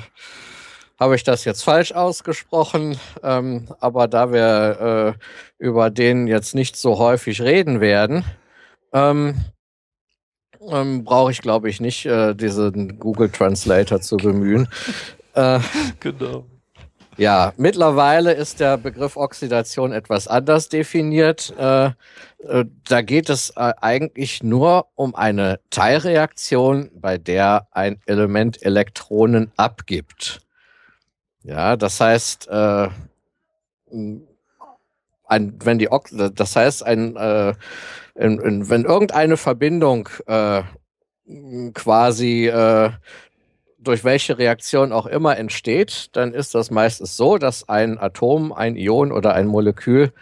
habe 1.03 1.17
ich 1.17 1.25
das 1.25 1.45
jetzt 1.45 1.65
falsch 1.65 1.91
ausgesprochen, 1.93 2.97
ähm, 3.25 3.67
aber 3.81 4.07
da 4.07 4.33
wir 4.33 5.17
äh, 5.19 5.65
über 5.65 5.91
den 5.91 6.29
jetzt 6.29 6.55
nicht 6.55 6.77
so 6.77 6.99
häufig 6.99 7.43
reden 7.43 7.81
werden, 7.81 8.25
ähm, 8.93 9.35
ähm, 10.69 11.03
brauche 11.03 11.33
ich, 11.33 11.43
glaube 11.43 11.69
ich, 11.69 11.81
nicht 11.81 12.07
äh, 12.07 12.35
diesen 12.35 13.01
Google 13.01 13.31
Translator 13.31 14.01
zu 14.01 14.17
bemühen. 14.17 14.69
äh, 15.35 15.59
Genau. 15.99 16.47
ja, 17.17 17.53
mittlerweile 17.57 18.33
ist 18.35 18.61
der 18.61 18.79
Begriff 18.79 19.17
Oxidation 19.17 19.93
etwas 19.93 20.29
anders 20.29 20.69
definiert. 20.69 21.53
Äh, 21.59 21.87
äh, 22.47 22.65
da 22.89 23.03
geht 23.03 23.29
es 23.29 23.51
äh, 23.57 23.73
eigentlich 23.81 24.45
nur 24.45 24.87
um 24.95 25.17
eine 25.17 25.59
Teilreaktion, 25.71 26.93
bei 26.95 27.19
der 27.19 27.67
ein 27.73 28.01
Element 28.07 28.63
Elektronen 28.63 29.51
abgibt. 29.57 30.43
Ja, 31.45 31.77
das 31.77 32.01
heißt, 32.01 32.49
äh, 32.49 32.89
ein, 33.91 35.59
wenn 35.65 35.79
die 35.79 35.91
Ox 35.91 36.15
das 36.35 36.57
heißt, 36.57 36.85
ein, 36.85 37.17
äh, 37.17 37.55
in, 38.15 38.39
in, 38.39 38.69
wenn 38.69 38.85
irgendeine 38.85 39.37
Verbindung 39.37 40.09
äh, 40.27 40.63
quasi 41.75 42.47
äh, 42.47 42.91
durch 43.79 44.05
welche 44.05 44.39
Reaktion 44.39 44.93
auch 44.93 45.07
immer 45.07 45.37
entsteht, 45.37 46.11
dann 46.13 46.33
ist 46.33 46.55
das 46.55 46.71
meistens 46.71 47.17
so, 47.17 47.39
dass 47.39 47.69
ein 47.69 47.99
Atom, 47.99 48.53
ein 48.53 48.77
Ion 48.77 49.11
oder 49.11 49.35
ein 49.35 49.47
Molekül 49.47 50.13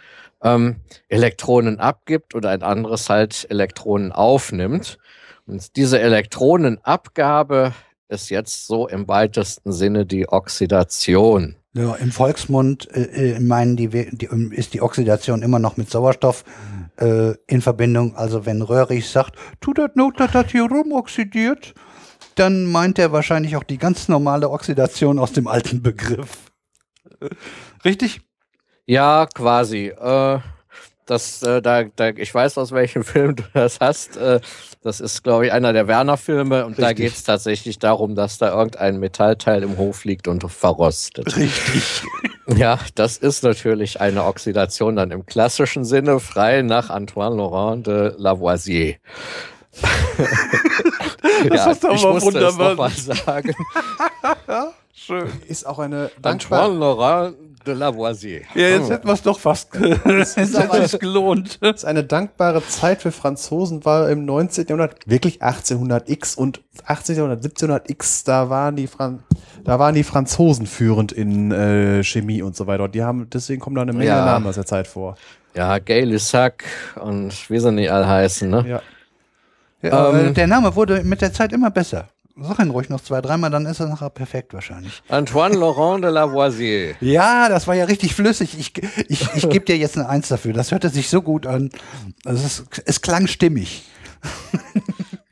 ähm, 0.41 0.77
Elektronen 1.09 1.79
abgibt 1.79 2.33
oder 2.33 2.49
ein 2.49 2.63
anderes 2.63 3.09
halt 3.09 3.45
Elektronen 3.49 4.11
aufnimmt. 4.11 4.97
Und 5.45 5.75
diese 5.75 5.99
Elektronenabgabe 5.99 7.73
ist 8.11 8.29
jetzt 8.29 8.67
so 8.67 8.87
im 8.87 9.07
weitesten 9.07 9.71
Sinne 9.71 10.05
die 10.05 10.27
Oxidation. 10.27 11.55
Ja, 11.73 11.95
Im 11.95 12.11
Volksmund 12.11 12.89
äh, 12.93 13.35
äh, 13.35 13.39
meinen 13.39 13.77
die, 13.77 13.87
die, 13.87 14.25
ähm, 14.25 14.51
ist 14.51 14.73
die 14.73 14.81
Oxidation 14.81 15.41
immer 15.41 15.57
noch 15.57 15.77
mit 15.77 15.89
Sauerstoff 15.89 16.43
äh, 16.97 17.33
in 17.47 17.61
Verbindung. 17.61 18.15
Also 18.15 18.45
wenn 18.45 18.61
Röhrig 18.61 19.09
sagt, 19.09 19.35
tu 19.61 19.73
das 19.73 19.91
not, 19.95 20.19
dass 20.19 20.33
das 20.33 20.51
hier 20.51 20.63
rumoxidiert, 20.63 21.73
dann 22.35 22.65
meint 22.65 22.99
er 22.99 23.13
wahrscheinlich 23.13 23.55
auch 23.55 23.63
die 23.63 23.77
ganz 23.77 24.09
normale 24.09 24.49
Oxidation 24.49 25.17
aus 25.17 25.31
dem 25.31 25.47
alten 25.47 25.81
Begriff. 25.81 26.51
Richtig? 27.85 28.19
Ja, 28.85 29.25
quasi. 29.33 29.87
Äh, 29.87 30.39
das, 31.11 31.43
äh, 31.43 31.61
da, 31.61 31.83
da, 31.83 32.09
ich 32.09 32.33
weiß, 32.33 32.57
aus 32.57 32.71
welchem 32.71 33.03
Film 33.11 33.35
du 33.35 33.43
das 33.53 33.79
hast. 33.79 34.17
Äh, 34.17 34.39
das 34.81 34.99
ist, 34.99 35.23
glaube 35.23 35.45
ich, 35.45 35.53
einer 35.53 35.73
der 35.73 35.87
Werner-Filme. 35.87 36.65
Und 36.65 36.79
da 36.79 36.87
Richtig. 36.87 37.05
geht 37.05 37.13
es 37.15 37.23
tatsächlich 37.23 37.77
darum, 37.77 38.15
dass 38.15 38.37
da 38.39 38.51
irgendein 38.57 38.99
Metallteil 38.99 39.61
im 39.61 39.77
Hof 39.77 40.05
liegt 40.05 40.27
und 40.27 40.49
verrostet. 40.51 41.35
Richtig. 41.37 42.03
Ja, 42.47 42.79
das 42.95 43.15
ist 43.17 43.43
natürlich 43.43 44.01
eine 44.01 44.25
Oxidation 44.25 44.97
dann 44.97 45.11
im 45.11 45.25
klassischen 45.25 45.85
Sinne, 45.85 46.19
frei 46.19 46.63
nach 46.63 46.89
Antoine 46.89 47.37
Laurent 47.37 47.87
de 47.87 48.13
Lavoisier. 48.17 48.95
das 51.49 51.65
hast 51.65 51.83
du 51.83 51.87
aber 51.87 51.95
ich 51.95 52.03
wunderbar- 52.03 52.91
Es 52.91 53.07
noch 53.07 53.15
mal 53.15 53.41
sagen. 53.41 53.53
Schön. 54.93 55.27
Ist 55.47 55.65
auch 55.65 55.79
eine 55.79 56.11
Antoine 56.23 56.77
Laurent 56.77 57.35
de 57.65 57.73
Lavoisier. 57.73 58.41
Ja, 58.55 58.67
jetzt 58.69 58.89
hätten 58.89 59.07
wir 59.07 59.13
es 59.13 59.21
doch 59.21 59.39
fast 59.39 59.73
es 59.75 60.35
hätte 60.35 60.87
sich 60.87 60.99
gelohnt. 60.99 61.59
ist 61.61 61.85
eine 61.85 62.03
dankbare 62.03 62.65
Zeit 62.67 63.01
für 63.01 63.11
Franzosen, 63.11 63.85
war 63.85 64.09
im 64.09 64.25
19. 64.25 64.67
Jahrhundert 64.67 64.95
wirklich 65.05 65.41
1800x 65.41 66.35
und 66.35 66.61
1800, 66.85 67.43
1700x, 67.43 68.25
da 68.25 68.49
waren 68.49 68.75
die, 68.75 68.87
Fran 68.87 69.23
da 69.63 69.79
waren 69.79 69.95
die 69.95 70.03
Franzosen 70.03 70.65
führend 70.65 71.11
in 71.11 71.51
äh, 71.51 72.03
Chemie 72.03 72.41
und 72.41 72.55
so 72.55 72.67
weiter. 72.67 72.85
Und 72.85 72.95
die 72.95 73.03
haben, 73.03 73.29
deswegen 73.29 73.61
kommen 73.61 73.75
da 73.75 73.83
eine 73.83 73.93
Menge 73.93 74.05
Ja. 74.05 74.25
Namen 74.25 74.47
aus 74.47 74.55
der 74.55 74.65
Zeit 74.65 74.87
vor. 74.87 75.15
Ja, 75.53 75.77
Gay 75.79 76.03
Lussac 76.03 76.63
und 77.01 77.49
wie 77.49 77.59
sie 77.59 77.71
nicht 77.71 77.91
all 77.91 78.07
heißen, 78.07 78.49
ne? 78.49 78.65
Ja. 78.67 78.81
Ja, 79.81 80.09
Ähm, 80.09 80.27
äh, 80.27 80.31
der 80.33 80.47
Name 80.47 80.75
wurde 80.75 81.03
mit 81.03 81.21
der 81.21 81.33
Zeit 81.33 81.53
immer 81.53 81.71
besser. 81.71 82.07
Sag 82.41 82.59
ihn 82.59 82.69
ruhig 82.71 82.89
noch 82.89 83.01
zwei, 83.01 83.21
dreimal, 83.21 83.49
dann 83.49 83.65
ist 83.65 83.79
er 83.79 83.87
nachher 83.87 84.09
perfekt 84.09 84.53
wahrscheinlich. 84.53 85.01
Antoine 85.09 85.55
Laurent 85.55 86.03
de 86.03 86.11
Lavoisier. 86.11 86.95
Ja, 87.01 87.49
das 87.49 87.67
war 87.67 87.75
ja 87.75 87.85
richtig 87.85 88.15
flüssig. 88.15 88.57
Ich, 88.59 88.73
ich, 89.07 89.27
ich 89.35 89.49
gebe 89.49 89.65
dir 89.65 89.77
jetzt 89.77 89.97
eine 89.97 90.07
Eins 90.09 90.27
dafür. 90.29 90.53
Das 90.53 90.71
hörte 90.71 90.89
sich 90.89 91.09
so 91.09 91.21
gut 91.21 91.45
an. 91.45 91.69
Das 92.23 92.43
ist, 92.43 92.63
es 92.85 93.01
klang 93.01 93.27
stimmig. 93.27 93.83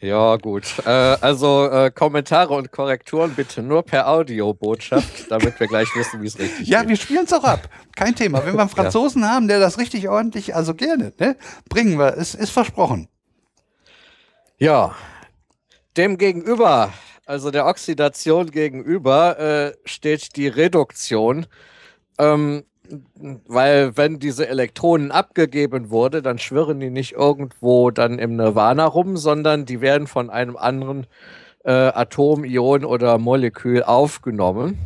Ja, 0.01 0.37
gut. 0.37 0.63
Äh, 0.85 0.89
also 0.89 1.67
äh, 1.69 1.91
Kommentare 1.91 2.53
und 2.53 2.71
Korrekturen 2.71 3.31
bitte 3.35 3.61
nur 3.61 3.83
per 3.83 4.07
Audiobotschaft, 4.07 5.29
damit 5.29 5.59
wir 5.59 5.67
gleich 5.67 5.89
wissen, 5.95 6.21
wie 6.21 6.27
es 6.27 6.39
richtig 6.39 6.67
Ja, 6.69 6.79
geht. 6.81 6.89
wir 6.89 6.95
spielen 6.95 7.25
es 7.25 7.33
auch 7.33 7.43
ab. 7.43 7.67
Kein 7.97 8.15
Thema. 8.15 8.45
Wenn 8.45 8.53
wir 8.53 8.61
einen 8.61 8.69
Franzosen 8.75 9.29
haben, 9.29 9.47
der 9.49 9.59
das 9.59 9.77
richtig 9.77 10.07
ordentlich, 10.07 10.55
also 10.55 10.73
gerne, 10.73 11.11
ne? 11.19 11.35
Bringen 11.67 11.99
wir. 11.99 12.15
Es 12.17 12.33
ist 12.33 12.51
versprochen. 12.51 13.09
Ja, 14.57 14.95
dem 15.97 16.17
gegenüber, 16.17 16.93
also 17.25 17.51
der 17.51 17.65
Oxidation 17.65 18.51
gegenüber, 18.51 19.39
äh, 19.39 19.73
steht 19.85 20.35
die 20.35 20.47
Reduktion. 20.47 21.45
Ähm, 22.17 22.63
weil 23.47 23.95
wenn 23.97 24.19
diese 24.19 24.47
Elektronen 24.47 25.11
abgegeben 25.11 25.89
wurde, 25.89 26.21
dann 26.21 26.39
schwirren 26.39 26.79
die 26.79 26.89
nicht 26.89 27.13
irgendwo 27.13 27.91
dann 27.91 28.17
im 28.17 28.35
Nirvana 28.35 28.85
rum, 28.85 29.17
sondern 29.17 29.65
die 29.65 29.81
werden 29.81 30.07
von 30.07 30.29
einem 30.29 30.57
anderen 30.57 31.05
äh, 31.63 31.71
Atom, 31.71 32.43
Ion 32.43 32.85
oder 32.85 33.17
Molekül 33.17 33.83
aufgenommen. 33.83 34.77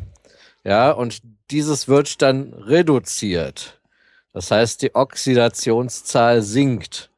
Ja, 0.64 0.92
und 0.92 1.22
dieses 1.52 1.88
wird 1.88 2.22
dann 2.22 2.54
reduziert. 2.54 3.80
Das 4.34 4.50
heißt, 4.50 4.82
die 4.82 4.96
Oxidationszahl 4.96 6.42
sinkt. 6.42 7.10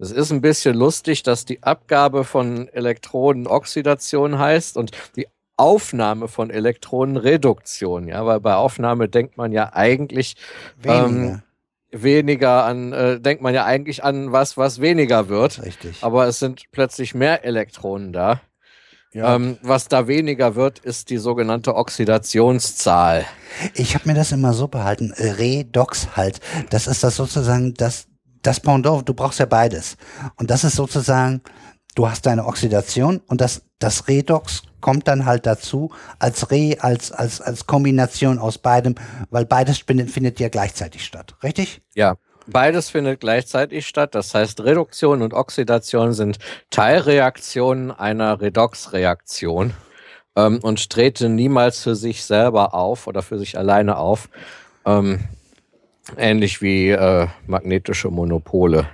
Es 0.00 0.10
ist 0.10 0.32
ein 0.32 0.40
bisschen 0.40 0.76
lustig, 0.76 1.22
dass 1.22 1.44
die 1.44 1.62
Abgabe 1.62 2.24
von 2.24 2.68
Elektronen 2.68 3.46
Oxidation 3.46 4.38
heißt 4.38 4.78
und 4.78 4.92
die 5.14 5.28
Aufnahme 5.58 6.26
von 6.26 6.48
Elektronenreduktion. 6.48 8.08
Ja, 8.08 8.24
weil 8.24 8.40
bei 8.40 8.54
Aufnahme 8.54 9.10
denkt 9.10 9.36
man 9.36 9.52
ja 9.52 9.74
eigentlich 9.74 10.36
Weniger. 10.78 11.06
Ähm, 11.06 11.42
weniger 11.92 12.64
an, 12.64 12.92
äh, 12.92 13.20
denkt 13.20 13.42
man 13.42 13.54
ja 13.54 13.64
eigentlich 13.64 14.02
an 14.02 14.32
was, 14.32 14.56
was 14.56 14.80
weniger 14.80 15.28
wird. 15.28 15.62
Richtig. 15.62 15.98
Aber 16.02 16.26
es 16.26 16.38
sind 16.38 16.62
plötzlich 16.72 17.14
mehr 17.14 17.44
Elektronen 17.44 18.12
da. 18.12 18.40
Ja. 19.12 19.34
Ähm, 19.34 19.58
was 19.62 19.88
da 19.88 20.06
weniger 20.06 20.54
wird, 20.54 20.78
ist 20.78 21.10
die 21.10 21.18
sogenannte 21.18 21.74
Oxidationszahl. 21.74 23.26
Ich 23.74 23.96
habe 23.96 24.08
mir 24.08 24.14
das 24.14 24.30
immer 24.30 24.52
so 24.52 24.68
behalten, 24.68 25.12
Redox 25.12 26.16
halt. 26.16 26.40
Das 26.70 26.86
ist 26.86 27.02
das 27.02 27.16
sozusagen 27.16 27.74
das, 27.74 28.06
das 28.42 28.60
Pendant, 28.60 29.08
du 29.08 29.14
brauchst 29.14 29.38
ja 29.38 29.46
beides. 29.46 29.96
Und 30.36 30.50
das 30.50 30.64
ist 30.64 30.76
sozusagen, 30.76 31.42
du 31.94 32.08
hast 32.08 32.26
deine 32.26 32.46
Oxidation 32.46 33.20
und 33.26 33.40
das, 33.40 33.62
das 33.78 34.08
Redox 34.08 34.62
kommt 34.80 35.08
dann 35.08 35.26
halt 35.26 35.46
dazu 35.46 35.90
als 36.18 36.50
Re, 36.50 36.76
als, 36.80 37.12
als, 37.12 37.40
als 37.40 37.66
Kombination 37.66 38.38
aus 38.38 38.58
beidem, 38.58 38.94
weil 39.30 39.44
beides 39.44 39.78
findet, 39.78 40.40
ja 40.40 40.48
gleichzeitig 40.48 41.04
statt. 41.04 41.34
Richtig? 41.42 41.82
Ja, 41.94 42.16
beides 42.46 42.90
findet 42.90 43.20
gleichzeitig 43.20 43.86
statt. 43.86 44.14
Das 44.14 44.34
heißt, 44.34 44.62
Reduktion 44.62 45.22
und 45.22 45.34
Oxidation 45.34 46.12
sind 46.12 46.38
Teilreaktionen 46.70 47.90
einer 47.90 48.40
Redoxreaktion 48.40 49.74
ähm, 50.36 50.60
und 50.62 50.90
treten 50.90 51.34
niemals 51.34 51.82
für 51.82 51.94
sich 51.94 52.24
selber 52.24 52.74
auf 52.74 53.06
oder 53.06 53.22
für 53.22 53.38
sich 53.38 53.58
alleine 53.58 53.96
auf. 53.98 54.28
Ähm, 54.86 55.20
ähnlich 56.16 56.62
wie 56.62 56.90
äh, 56.90 57.26
magnetische 57.46 58.10
Monopole 58.10 58.86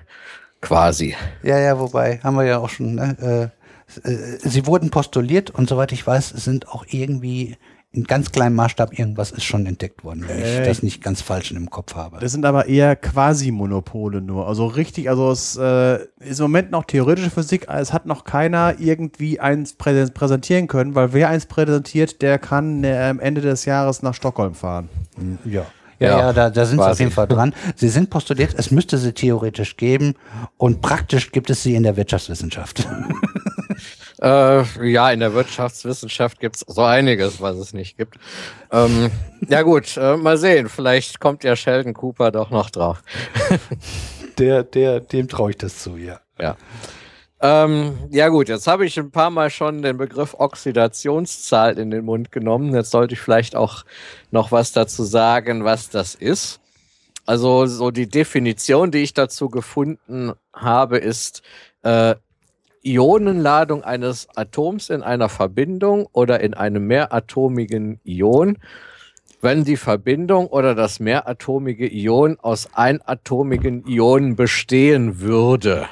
quasi. 0.61 1.15
Ja, 1.43 1.59
ja, 1.59 1.78
wobei, 1.78 2.19
haben 2.23 2.37
wir 2.37 2.45
ja 2.45 2.59
auch 2.59 2.69
schon, 2.69 2.97
ne, 2.97 3.51
äh, 4.05 4.09
äh, 4.09 4.39
sie 4.39 4.66
wurden 4.66 4.91
postuliert 4.91 5.51
und 5.51 5.69
soweit 5.69 5.93
ich 5.93 6.07
weiß, 6.07 6.31
sind 6.31 6.69
auch 6.69 6.85
irgendwie 6.89 7.57
in 7.93 8.05
ganz 8.05 8.31
kleinem 8.31 8.57
Maßstab 8.57 8.99
irgendwas 8.99 9.31
ist 9.31 9.45
schon 9.45 9.65
entdeckt 9.65 10.05
worden, 10.05 10.24
wenn 10.27 10.39
Äh, 10.39 10.61
ich 10.61 10.69
das 10.69 10.83
nicht 10.83 11.03
ganz 11.03 11.23
falsch 11.23 11.51
im 11.53 11.70
Kopf 11.70 11.95
habe. 11.95 12.19
Das 12.20 12.33
sind 12.33 12.45
aber 12.45 12.66
eher 12.66 12.95
Quasi-Monopole 12.95 14.20
nur. 14.20 14.47
Also 14.47 14.66
richtig, 14.66 15.09
also 15.09 15.31
es 15.31 15.57
äh, 15.57 16.01
ist 16.19 16.41
im 16.41 16.45
Moment 16.45 16.70
noch 16.70 16.85
theoretische 16.85 17.31
Physik, 17.31 17.69
es 17.69 17.95
hat 17.95 18.05
noch 18.05 18.24
keiner 18.24 18.74
irgendwie 18.78 19.41
eins 19.41 19.73
prä 19.74 20.07
präsentieren 20.12 20.66
können, 20.66 20.95
weil 20.95 21.15
wer 21.15 21.31
eins 21.31 21.47
präsentiert, 21.47 22.20
der 22.20 22.39
kann 22.39 22.85
äh, 22.85 22.99
am 22.99 23.19
Ende 23.19 23.41
des 23.41 23.65
Jahres 23.65 24.03
nach 24.03 24.15
Stockholm 24.15 24.55
fahren. 24.55 24.91
Ja. 25.45 25.65
Ja, 25.98 26.09
ja, 26.09 26.18
Ja, 26.18 26.32
da, 26.32 26.51
da 26.51 26.64
sind 26.66 26.81
sie 26.81 26.90
auf 26.90 26.98
jeden 26.98 27.10
Fall 27.10 27.27
dran. 27.27 27.55
Sie 27.77 27.89
sind 27.89 28.10
postuliert, 28.10 28.55
es 28.56 28.70
müsste 28.70 28.98
sie 28.98 29.12
theoretisch 29.12 29.77
geben 29.77 30.14
und 30.56 30.82
praktisch 30.82 31.32
gibt 31.32 31.51
es 31.51 31.62
sie 31.62 31.74
in 31.74 31.82
der 31.82 31.97
Wirtschaftswissenschaft. 31.97 32.86
Äh, 34.18 34.62
ja, 34.90 35.10
in 35.10 35.20
der 35.20 35.35
Wirtschaftswissenschaft 35.35 36.40
gibt's 36.40 36.64
so 36.66 36.82
einiges, 36.82 37.43
was 37.43 37.56
es 37.56 37.74
nicht 37.74 37.98
gibt. 37.98 38.16
Ähm, 38.73 39.10
ja 39.47 39.60
gut, 39.60 39.94
äh, 39.98 40.16
mal 40.16 40.39
sehen. 40.39 40.70
Vielleicht 40.70 41.20
kommt 41.20 41.44
ja 41.44 41.55
Sheldon 41.55 41.93
Cooper 41.93 42.32
doch 42.32 42.51
noch 42.51 42.70
drauf. 42.70 43.02
Der, 44.39 44.62
der, 44.62 45.01
dem 45.01 45.28
traue 45.28 45.51
ich 45.51 45.59
das 45.59 45.82
zu, 45.82 45.98
ja. 45.98 46.20
Ja. 46.40 46.56
Ähm, 47.41 47.99
ja 48.11 48.29
gut, 48.29 48.49
jetzt 48.49 48.67
habe 48.67 48.87
ich 48.87 48.99
ein 48.99 49.11
paar 49.11 49.31
Mal 49.31 49.51
schon 49.51 49.83
den 49.83 49.99
Begriff 49.99 50.35
Oxidationszahl 50.39 51.79
in 51.79 51.91
den 51.91 52.05
Mund 52.05 52.33
genommen. 52.33 52.75
Jetzt 52.75 52.91
sollte 52.91 53.15
ich 53.15 53.21
vielleicht 53.21 53.55
auch 53.55 53.85
noch 54.31 54.53
was 54.53 54.73
dazu 54.73 55.05
sagen, 55.05 55.65
was 55.65 55.91
das 55.91 56.15
ist. 56.15 56.61
Also 57.27 57.67
so 57.67 57.91
die 57.91 58.09
Definition, 58.09 58.91
die 58.91 58.99
ich 58.99 59.13
dazu 59.13 59.51
gefunden 59.51 60.33
habe, 60.55 60.99
ist 60.99 61.43
äh, 61.83 62.15
Ionenladung 62.83 63.83
eines 63.83 64.29
Atoms 64.37 64.91
in 64.91 65.03
einer 65.03 65.29
Verbindung 65.29 66.07
oder 66.13 66.41
in 66.41 66.55
einem 66.55 66.87
mehratomigen 66.87 68.01
Ion, 68.05 68.59
wenn 69.43 69.65
die 69.65 69.77
Verbindung 69.77 70.47
oder 70.47 70.75
das 70.75 71.01
mehratomige 71.01 71.93
Ion 71.93 72.39
aus 72.41 72.69
einatomigen 72.75 73.85
Ionen 73.87 74.37
bestehen 74.37 75.21
würde. 75.21 75.89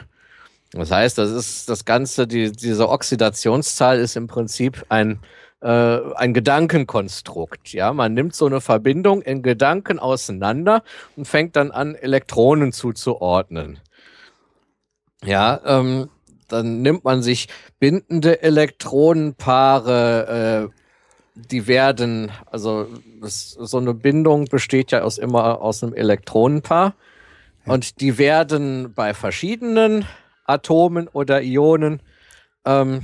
Das 0.74 0.90
heißt, 0.90 1.18
das 1.18 1.30
ist 1.30 1.68
das 1.68 1.84
Ganze, 1.84 2.26
die, 2.26 2.50
diese 2.50 2.88
Oxidationszahl 2.88 4.00
ist 4.00 4.16
im 4.16 4.26
Prinzip 4.26 4.84
ein, 4.88 5.20
äh, 5.60 6.00
ein 6.16 6.34
Gedankenkonstrukt. 6.34 7.72
Ja, 7.72 7.92
man 7.92 8.12
nimmt 8.12 8.34
so 8.34 8.46
eine 8.46 8.60
Verbindung 8.60 9.22
in 9.22 9.42
Gedanken 9.42 10.00
auseinander 10.00 10.82
und 11.16 11.28
fängt 11.28 11.54
dann 11.54 11.70
an, 11.70 11.94
Elektronen 11.94 12.72
zuzuordnen. 12.72 13.78
Ja, 15.24 15.60
ähm, 15.64 16.08
dann 16.48 16.82
nimmt 16.82 17.04
man 17.04 17.22
sich 17.22 17.46
bindende 17.78 18.42
Elektronenpaare, 18.42 20.66
äh, 20.66 20.68
die 21.36 21.68
werden, 21.68 22.32
also 22.46 22.88
das, 23.20 23.50
so 23.50 23.78
eine 23.78 23.94
Bindung 23.94 24.46
besteht 24.46 24.90
ja 24.90 25.02
aus 25.02 25.18
immer 25.18 25.60
aus 25.60 25.82
einem 25.82 25.94
Elektronenpaar. 25.94 26.94
Und 27.64 28.00
die 28.00 28.18
werden 28.18 28.92
bei 28.92 29.14
verschiedenen 29.14 30.04
Atomen 30.44 31.08
oder 31.08 31.42
Ionen 31.42 32.00
ähm, 32.64 33.02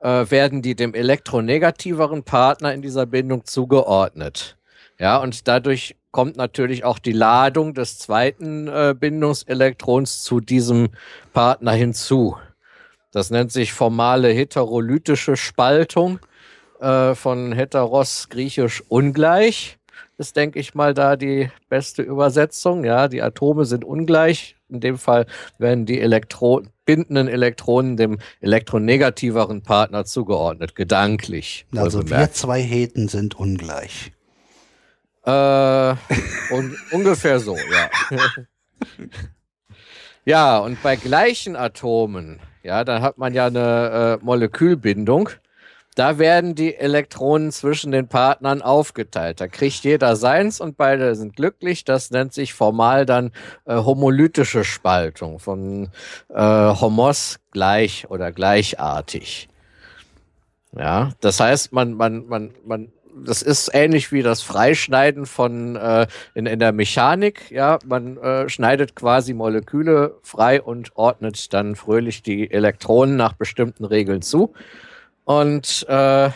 äh, 0.00 0.30
werden 0.30 0.62
die 0.62 0.74
dem 0.74 0.94
elektronegativeren 0.94 2.22
Partner 2.22 2.72
in 2.72 2.82
dieser 2.82 3.06
Bindung 3.06 3.44
zugeordnet. 3.44 4.56
Ja, 4.98 5.18
und 5.18 5.46
dadurch 5.46 5.96
kommt 6.10 6.36
natürlich 6.36 6.84
auch 6.84 6.98
die 6.98 7.12
Ladung 7.12 7.74
des 7.74 7.98
zweiten 7.98 8.66
äh, 8.66 8.94
Bindungselektrons 8.98 10.22
zu 10.24 10.40
diesem 10.40 10.88
Partner 11.32 11.72
hinzu. 11.72 12.36
Das 13.12 13.30
nennt 13.30 13.52
sich 13.52 13.72
formale 13.72 14.28
heterolytische 14.28 15.36
Spaltung 15.36 16.18
äh, 16.80 17.14
von 17.14 17.52
heteros 17.52 18.28
griechisch 18.28 18.82
ungleich. 18.88 19.77
Ist, 20.18 20.36
denke 20.36 20.58
ich 20.58 20.74
mal, 20.74 20.94
da 20.94 21.14
die 21.14 21.48
beste 21.68 22.02
Übersetzung. 22.02 22.84
Ja, 22.84 23.06
die 23.06 23.22
Atome 23.22 23.64
sind 23.64 23.84
ungleich. 23.84 24.56
In 24.68 24.80
dem 24.80 24.98
Fall 24.98 25.26
werden 25.58 25.86
die 25.86 26.00
Elektro 26.00 26.62
bindenden 26.84 27.28
Elektronen 27.28 27.96
dem 27.96 28.18
elektronegativeren 28.40 29.62
Partner 29.62 30.04
zugeordnet, 30.04 30.74
gedanklich. 30.74 31.66
Also 31.76 32.08
wir 32.10 32.32
zwei 32.32 32.60
Heten 32.60 33.08
sind 33.08 33.38
ungleich. 33.38 34.12
Äh, 35.24 35.30
un 36.50 36.76
ungefähr 36.90 37.38
so, 37.38 37.56
ja. 37.56 38.18
ja, 40.24 40.58
und 40.58 40.82
bei 40.82 40.96
gleichen 40.96 41.56
Atomen, 41.56 42.40
ja, 42.62 42.84
dann 42.84 43.02
hat 43.02 43.18
man 43.18 43.34
ja 43.34 43.46
eine 43.46 44.18
äh, 44.20 44.24
Molekülbindung. 44.24 45.28
Da 45.98 46.20
werden 46.20 46.54
die 46.54 46.76
Elektronen 46.76 47.50
zwischen 47.50 47.90
den 47.90 48.06
Partnern 48.06 48.62
aufgeteilt. 48.62 49.40
Da 49.40 49.48
kriegt 49.48 49.82
jeder 49.82 50.14
seins 50.14 50.60
und 50.60 50.76
beide 50.76 51.16
sind 51.16 51.34
glücklich. 51.34 51.84
Das 51.84 52.12
nennt 52.12 52.32
sich 52.32 52.54
formal 52.54 53.04
dann 53.04 53.32
äh, 53.64 53.74
homolytische 53.74 54.62
Spaltung 54.62 55.40
von 55.40 55.88
äh, 56.32 56.40
homos 56.40 57.40
gleich 57.50 58.08
oder 58.10 58.30
gleichartig. 58.30 59.48
Ja, 60.78 61.10
das 61.20 61.40
heißt, 61.40 61.72
man, 61.72 61.94
man, 61.94 62.28
man, 62.28 62.52
man, 62.64 62.92
das 63.24 63.42
ist 63.42 63.68
ähnlich 63.74 64.12
wie 64.12 64.22
das 64.22 64.40
Freischneiden 64.40 65.26
von 65.26 65.74
äh, 65.74 66.06
in, 66.32 66.46
in 66.46 66.60
der 66.60 66.70
Mechanik. 66.70 67.50
Ja, 67.50 67.80
man 67.84 68.18
äh, 68.18 68.48
schneidet 68.48 68.94
quasi 68.94 69.34
Moleküle 69.34 70.14
frei 70.22 70.62
und 70.62 70.96
ordnet 70.96 71.52
dann 71.52 71.74
fröhlich 71.74 72.22
die 72.22 72.52
Elektronen 72.52 73.16
nach 73.16 73.32
bestimmten 73.32 73.84
Regeln 73.84 74.22
zu. 74.22 74.54
Und 75.28 75.84
äh, 75.90 76.30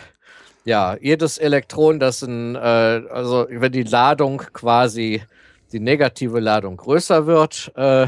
ja, 0.65 0.95
jedes 1.01 1.39
Elektron, 1.39 1.99
das 1.99 2.21
ein, 2.21 2.53
äh, 2.55 2.59
also 2.59 3.47
wenn 3.49 3.71
die 3.71 3.81
Ladung 3.81 4.37
quasi 4.53 5.23
die 5.71 5.79
negative 5.79 6.39
Ladung 6.39 6.77
größer 6.77 7.25
wird, 7.25 7.71
äh, 7.75 8.05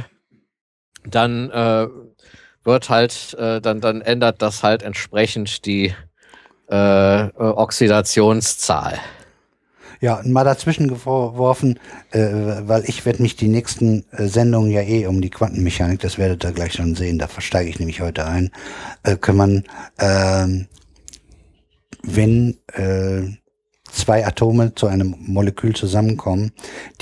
dann 1.03 1.49
äh, 1.49 1.87
wird 2.63 2.89
halt, 2.91 3.33
äh, 3.39 3.61
dann, 3.61 3.81
dann 3.81 4.01
ändert 4.01 4.43
das 4.43 4.61
halt 4.61 4.83
entsprechend 4.83 5.65
die 5.65 5.95
äh, 6.67 7.29
Oxidationszahl. 7.35 8.99
Ja, 10.05 10.21
mal 10.23 10.43
dazwischen 10.43 10.87
geworfen, 10.87 11.79
äh, 12.11 12.19
weil 12.19 12.83
ich 12.85 13.07
werde 13.07 13.23
mich 13.23 13.37
die 13.37 13.47
nächsten 13.47 14.05
äh, 14.11 14.27
Sendungen 14.27 14.69
ja 14.69 14.81
eh 14.81 15.07
um 15.07 15.19
die 15.19 15.31
Quantenmechanik, 15.31 15.99
das 15.99 16.19
werdet 16.19 16.45
ihr 16.45 16.51
gleich 16.51 16.73
schon 16.73 16.93
sehen, 16.93 17.17
da 17.17 17.27
versteige 17.27 17.71
ich 17.71 17.79
nämlich 17.79 18.01
heute 18.01 18.27
ein, 18.27 18.51
äh, 19.01 19.15
kümmern, 19.15 19.63
ähm, 19.97 20.67
wenn 22.03 22.59
äh, 22.73 23.35
zwei 23.91 24.27
Atome 24.27 24.75
zu 24.75 24.85
einem 24.85 25.15
Molekül 25.21 25.75
zusammenkommen. 25.75 26.51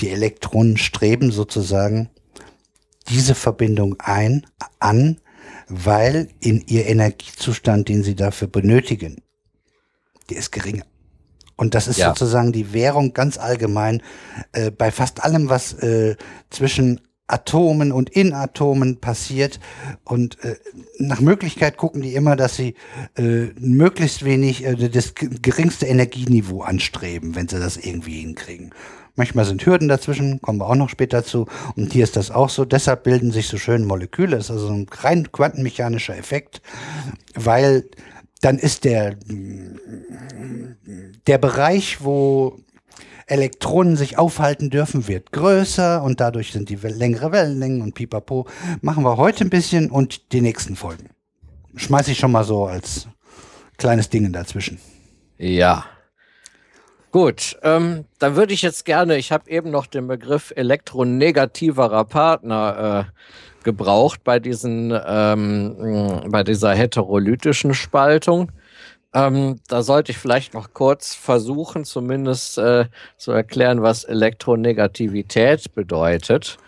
Die 0.00 0.08
Elektronen 0.08 0.78
streben 0.78 1.30
sozusagen 1.30 2.08
diese 3.10 3.34
Verbindung 3.34 3.96
ein, 3.98 4.46
an, 4.78 5.20
weil 5.68 6.28
in 6.40 6.64
ihr 6.68 6.86
Energiezustand, 6.86 7.90
den 7.90 8.02
sie 8.02 8.14
dafür 8.14 8.48
benötigen, 8.48 9.20
der 10.30 10.38
ist 10.38 10.52
geringer. 10.52 10.86
Und 11.56 11.74
das 11.74 11.88
ist 11.88 11.98
Ja. 11.98 12.08
sozusagen 12.08 12.52
die 12.52 12.72
Währung 12.72 13.12
ganz 13.12 13.38
allgemein 13.38 14.02
äh, 14.52 14.70
bei 14.70 14.90
fast 14.90 15.22
allem, 15.22 15.48
was 15.48 15.72
äh, 15.74 16.16
zwischen 16.50 17.00
Atomen 17.26 17.90
und 17.90 18.10
in 18.10 18.34
Atomen 18.34 19.00
passiert. 19.00 19.58
Und 20.04 20.42
äh, 20.44 20.56
nach 20.98 21.20
Möglichkeit 21.20 21.76
gucken 21.78 22.02
die 22.02 22.14
immer, 22.14 22.36
dass 22.36 22.56
sie 22.56 22.74
äh, 23.16 23.46
möglichst 23.58 24.24
wenig 24.24 24.64
äh, 24.64 24.88
das 24.90 25.14
geringste 25.14 25.86
Energieniveau 25.86 26.62
anstreben, 26.62 27.34
wenn 27.34 27.48
sie 27.48 27.58
das 27.58 27.76
irgendwie 27.78 28.20
hinkriegen. 28.20 28.74
Manchmal 29.16 29.44
sind 29.44 29.64
Hürden 29.64 29.88
dazwischen, 29.88 30.42
kommen 30.42 30.58
wir 30.58 30.68
auch 30.68 30.74
noch 30.74 30.88
später 30.88 31.24
zu. 31.24 31.46
Und 31.76 31.92
hier 31.92 32.02
ist 32.02 32.16
das 32.16 32.32
auch 32.32 32.50
so. 32.50 32.64
Deshalb 32.64 33.04
bilden 33.04 33.30
sich 33.30 33.46
so 33.46 33.58
schön 33.58 33.84
Moleküle. 33.84 34.36
Das 34.36 34.46
ist 34.46 34.50
also 34.50 34.68
ein 34.72 34.86
rein 34.90 35.30
quantenmechanischer 35.30 36.18
Effekt, 36.18 36.60
weil 37.34 37.84
dann 38.40 38.58
ist 38.58 38.84
der, 38.84 39.16
der 41.26 41.38
Bereich, 41.38 42.04
wo 42.04 42.58
Elektronen 43.26 43.96
sich 43.96 44.18
aufhalten 44.18 44.70
dürfen, 44.70 45.08
wird 45.08 45.32
größer 45.32 46.02
und 46.02 46.20
dadurch 46.20 46.52
sind 46.52 46.68
die 46.68 46.76
längere 46.76 47.32
Wellenlängen 47.32 47.80
und 47.80 47.94
pipapo. 47.94 48.46
Machen 48.82 49.04
wir 49.04 49.16
heute 49.16 49.44
ein 49.44 49.50
bisschen 49.50 49.90
und 49.90 50.32
die 50.32 50.42
nächsten 50.42 50.76
Folgen. 50.76 51.08
Schmeiß 51.76 52.08
ich 52.08 52.18
schon 52.18 52.32
mal 52.32 52.44
so 52.44 52.66
als 52.66 53.08
kleines 53.78 54.10
Ding 54.10 54.30
dazwischen. 54.32 54.78
Ja. 55.38 55.86
Gut, 57.10 57.56
ähm, 57.62 58.06
dann 58.18 58.34
würde 58.34 58.52
ich 58.52 58.62
jetzt 58.62 58.84
gerne, 58.84 59.16
ich 59.16 59.30
habe 59.30 59.48
eben 59.48 59.70
noch 59.70 59.86
den 59.86 60.08
Begriff 60.08 60.52
elektronegativerer 60.56 62.04
Partner 62.04 63.08
äh, 63.08 63.53
gebraucht 63.64 64.22
bei 64.24 64.38
diesen, 64.38 64.96
ähm, 65.06 66.22
bei 66.28 66.44
dieser 66.44 66.74
heterolytischen 66.74 67.74
Spaltung. 67.74 68.52
Ähm, 69.14 69.60
da 69.68 69.82
sollte 69.82 70.12
ich 70.12 70.18
vielleicht 70.18 70.54
noch 70.54 70.74
kurz 70.74 71.14
versuchen, 71.14 71.84
zumindest 71.84 72.58
äh, 72.58 72.86
zu 73.16 73.32
erklären, 73.32 73.82
was 73.82 74.04
Elektronegativität 74.04 75.72
bedeutet. 75.74 76.58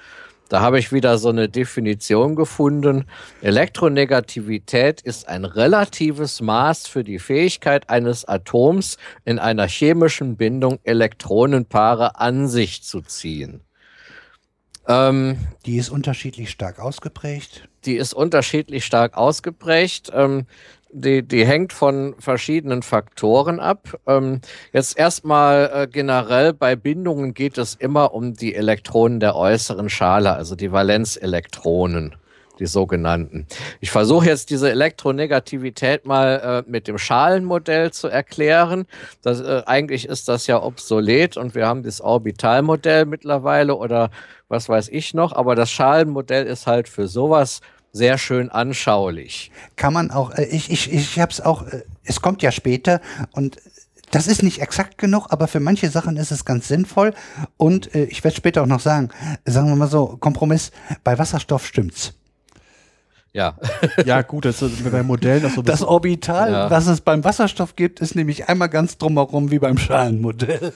Da 0.48 0.60
habe 0.60 0.78
ich 0.78 0.92
wieder 0.92 1.18
so 1.18 1.30
eine 1.30 1.48
Definition 1.48 2.36
gefunden. 2.36 3.06
Elektronegativität 3.42 5.00
ist 5.00 5.28
ein 5.28 5.44
relatives 5.44 6.40
Maß 6.40 6.86
für 6.86 7.02
die 7.02 7.18
Fähigkeit 7.18 7.90
eines 7.90 8.24
Atoms 8.26 8.96
in 9.24 9.40
einer 9.40 9.66
chemischen 9.66 10.36
Bindung 10.36 10.78
Elektronenpaare 10.84 12.20
an 12.20 12.46
sich 12.46 12.84
zu 12.84 13.00
ziehen. 13.00 13.65
Ähm, 14.88 15.38
Die 15.64 15.76
ist 15.78 15.90
unterschiedlich 15.90 16.50
stark 16.50 16.78
ausgeprägt. 16.78 17.68
die 17.84 17.96
ist 17.96 18.14
unterschiedlich 18.14 18.84
stark 18.84 19.16
ausgeprägt. 19.16 20.10
Ähm, 20.14 20.46
die, 20.92 21.22
die 21.22 21.44
hängt 21.44 21.72
von 21.72 22.14
verschiedenen 22.18 22.82
Faktoren 22.82 23.60
ab. 23.60 23.98
Ähm, 24.06 24.40
jetzt 24.72 24.96
erstmal 24.98 25.70
äh, 25.74 25.86
generell 25.88 26.52
bei 26.52 26.74
Bindungen 26.76 27.34
geht 27.34 27.58
es 27.58 27.74
immer 27.74 28.14
um 28.14 28.34
die 28.34 28.54
Elektronen 28.54 29.20
der 29.20 29.36
äußeren 29.36 29.88
Schale, 29.90 30.32
also 30.32 30.54
die 30.56 30.72
Valenzelektronen, 30.72 32.14
die 32.58 32.66
sogenannten. 32.66 33.46
Ich 33.80 33.90
versuche 33.90 34.26
jetzt 34.26 34.48
diese 34.50 34.70
Elektronegativität 34.70 36.06
mal 36.06 36.64
äh, 36.66 36.70
mit 36.70 36.88
dem 36.88 36.96
Schalenmodell 36.98 37.90
zu 37.92 38.08
erklären. 38.08 38.86
Das, 39.22 39.40
äh, 39.40 39.62
eigentlich 39.66 40.08
ist 40.08 40.28
das 40.28 40.46
ja 40.46 40.62
obsolet 40.62 41.36
und 41.36 41.54
wir 41.54 41.66
haben 41.66 41.82
das 41.82 42.00
Orbitalmodell 42.00 43.04
mittlerweile 43.04 43.74
oder 43.74 44.10
was 44.48 44.68
weiß 44.68 44.88
ich 44.88 45.14
noch, 45.14 45.32
aber 45.32 45.54
das 45.54 45.70
Schalenmodell 45.70 46.46
ist 46.46 46.66
halt 46.66 46.88
für 46.88 47.08
sowas 47.08 47.60
sehr 47.92 48.18
schön 48.18 48.50
anschaulich. 48.50 49.50
Kann 49.76 49.92
man 49.92 50.10
auch, 50.10 50.32
äh, 50.34 50.44
ich, 50.44 50.70
ich, 50.70 50.92
ich 50.92 51.18
hab's 51.20 51.40
auch, 51.40 51.66
äh, 51.66 51.82
es 52.04 52.20
kommt 52.20 52.42
ja 52.42 52.52
später 52.52 53.00
und 53.32 53.56
das 54.12 54.28
ist 54.28 54.42
nicht 54.42 54.60
exakt 54.62 54.98
genug, 54.98 55.26
aber 55.30 55.48
für 55.48 55.58
manche 55.60 55.90
Sachen 55.90 56.16
ist 56.16 56.30
es 56.30 56.44
ganz 56.44 56.68
sinnvoll. 56.68 57.12
Und 57.56 57.92
äh, 57.94 58.04
ich 58.04 58.22
werde 58.22 58.36
später 58.36 58.62
auch 58.62 58.66
noch 58.66 58.80
sagen, 58.80 59.08
sagen 59.44 59.68
wir 59.68 59.74
mal 59.76 59.88
so, 59.88 60.16
Kompromiss, 60.20 60.70
bei 61.02 61.18
Wasserstoff 61.18 61.66
stimmt's. 61.66 62.14
Ja, 63.32 63.54
Ja, 64.06 64.22
gut, 64.22 64.44
das 64.46 64.62
ist 64.62 64.90
bei 64.90 65.02
Modellen 65.02 65.44
auch 65.44 65.50
so 65.50 65.60
Das 65.60 65.82
Orbital, 65.82 66.52
Ja. 66.52 66.70
was 66.70 66.86
es 66.86 67.00
beim 67.02 67.22
Wasserstoff 67.24 67.76
gibt, 67.76 68.00
ist 68.00 68.14
nämlich 68.14 68.48
einmal 68.48 68.68
ganz 68.70 68.96
drumherum 68.96 69.50
wie 69.50 69.58
beim 69.58 69.76
Schalenmodell. 69.76 70.72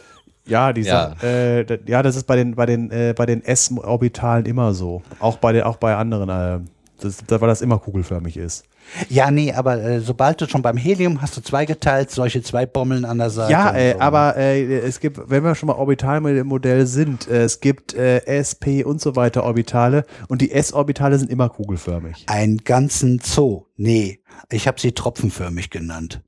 Ja, 0.51 0.73
die 0.73 0.83
Ja. 0.83 1.15
Äh, 1.23 1.65
ja, 1.87 2.03
das 2.03 2.17
ist 2.17 2.27
bei 2.27 2.37
den 2.37 2.55
bei 2.55 2.67
den 2.67 2.91
äh, 2.91 3.15
bei 3.17 3.25
den 3.27 3.43
S-Orbitalen 3.45 4.45
immer 4.47 4.75
so. 4.75 5.03
Auch 5.19 5.39
bei 5.39 5.53
den 5.53 5.63
auch 5.63 5.77
bei 5.77 5.95
anderen, 5.97 6.29
äh, 6.29 6.61
das, 7.01 7.19
da- 7.27 7.41
weil 7.41 7.49
das 7.49 7.63
immer 7.63 7.79
kugelförmig 7.79 8.37
ist. 8.37 8.65
Ja, 9.09 9.31
nee, 9.31 9.53
aber 9.53 9.81
äh, 9.81 10.01
sobald 10.01 10.41
du 10.41 10.49
schon 10.49 10.63
beim 10.63 10.77
Helium 10.77 11.23
hast 11.23 11.37
du 11.37 11.41
zweigeteilt, 11.43 12.11
solche 12.11 12.43
zwei 12.43 12.67
Bommeln 12.67 13.05
an 13.05 13.19
der 13.19 13.31
Seite. 13.31 13.53
Ja, 13.53 13.73
äh, 13.75 13.93
so. 13.93 14.01
aber 14.01 14.37
äh, 14.37 14.79
es 14.79 14.99
gibt, 15.01 15.21
wenn 15.31 15.45
wir 15.45 15.55
schon 15.55 15.69
mal 15.69 15.75
Orbitalmodell 15.75 16.87
sind, 16.87 17.29
äh, 17.29 17.43
es 17.45 17.61
gibt 17.61 17.95
äh, 17.95 18.19
SP 18.27 18.83
und 18.83 19.01
so 19.01 19.15
weiter 19.17 19.45
Orbitale 19.45 20.05
und 20.29 20.41
die 20.43 20.51
S-Orbitale 20.51 21.19
sind 21.19 21.31
immer 21.31 21.49
kugelförmig. 21.49 22.25
Einen 22.27 22.59
ganzen 22.59 23.21
Zoo. 23.23 23.65
Nee, 23.77 24.21
ich 24.51 24.67
habe 24.67 24.81
sie 24.81 24.93
tropfenförmig 24.93 25.71
genannt. 25.71 26.23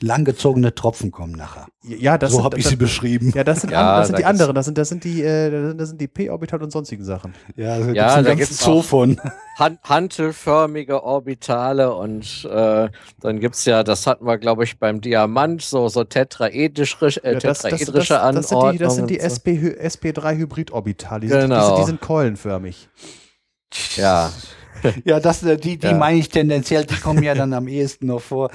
Langgezogene 0.00 0.74
Tropfen 0.74 1.10
kommen 1.10 1.32
nachher. 1.32 1.66
Ja, 1.82 2.18
das 2.18 2.32
so 2.32 2.42
habe 2.44 2.56
ich 2.58 2.64
das- 2.64 2.70
sie 2.70 2.76
beschrieben. 2.76 3.32
Ja, 3.34 3.44
das 3.44 3.60
sind, 3.60 3.70
Ja, 3.70 3.92
an, 3.94 3.98
das 4.00 4.06
sind 4.08 4.14
da 4.14 4.18
die 4.18 4.24
anderen, 4.24 4.54
das 4.54 4.64
sind, 4.64 4.76
das 4.78 4.88
sind 4.88 5.04
die, 5.04 5.22
äh, 5.22 5.50
das 5.50 5.68
sind, 5.70 5.78
das 5.80 5.88
sind 5.90 6.00
die 6.00 6.08
P-Orbitale 6.08 6.64
und 6.64 6.70
sonstigen 6.70 7.04
Sachen. 7.04 7.34
Ja, 7.56 7.78
da 7.78 7.92
Ja, 7.92 8.22
da 8.22 8.34
gibt's 8.34 8.58
Zoo 8.58 8.82
von. 8.82 9.20
Han 9.58 9.78
hantelförmige 9.84 11.04
Orbitale 11.04 11.94
und 11.94 12.44
äh, 12.50 12.88
dann 13.20 13.40
gibt's 13.40 13.64
ja, 13.66 13.84
das 13.84 14.06
hatten 14.06 14.26
wir, 14.26 14.38
glaube 14.38 14.64
ich, 14.64 14.78
beim 14.78 15.00
Diamant, 15.00 15.62
so, 15.62 15.88
so 15.88 16.02
tetraedrische, 16.04 17.22
äh, 17.22 17.34
Ja, 17.34 17.38
das, 17.38 17.60
das, 17.60 17.70
das, 17.70 17.80
tetraedrische 17.80 18.14
das, 18.14 18.48
sind 18.48 18.72
die, 18.72 18.78
das 18.78 18.94
sind 18.96 19.10
die 19.10 19.20
Anordnungen. 19.20 19.76
SP, 19.78 20.10
SP3-Hybridorbitale. 20.10 21.20
Die, 21.20 21.28
sind- 21.28 21.40
die, 21.40 21.42
Genau. 21.48 21.66
sind- 21.68 21.78
die 21.78 21.84
sind 21.86 22.00
keulenförmig. 22.00 22.88
Ja, 23.96 24.32
Ja, 25.04 25.18
das, 25.18 25.42
äh, 25.44 25.56
die, 25.56 25.78
die 25.78 25.86
Ja. 25.86 25.94
meine 25.94 26.18
ich 26.18 26.28
tendenziell, 26.28 26.84
die 26.84 26.96
kommen 26.96 27.22
ja 27.22 27.34
dann 27.34 27.54
am 27.54 27.68
ehesten 27.68 28.06
noch 28.06 28.20
vor. 28.20 28.50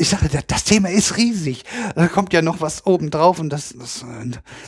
Ich 0.00 0.08
sage, 0.08 0.30
das- 0.46 0.64
Thema 0.64 0.88
ist 0.88 1.16
riesig. 1.18 1.64
Da 1.94 2.08
kommt 2.08 2.32
ja 2.32 2.42
noch 2.42 2.60
was 2.60 2.86
oben 2.86 3.10
drauf 3.10 3.38
und 3.38 3.50
das, 3.50 3.74
das, 3.76 4.04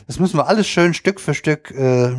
das 0.05 0.19
müssen 0.19 0.37
wir 0.37 0.47
alles 0.47 0.67
schön 0.67 0.93
Stück 0.93 1.19
für 1.19 1.33
Stück 1.33 1.71
äh, 1.71 2.11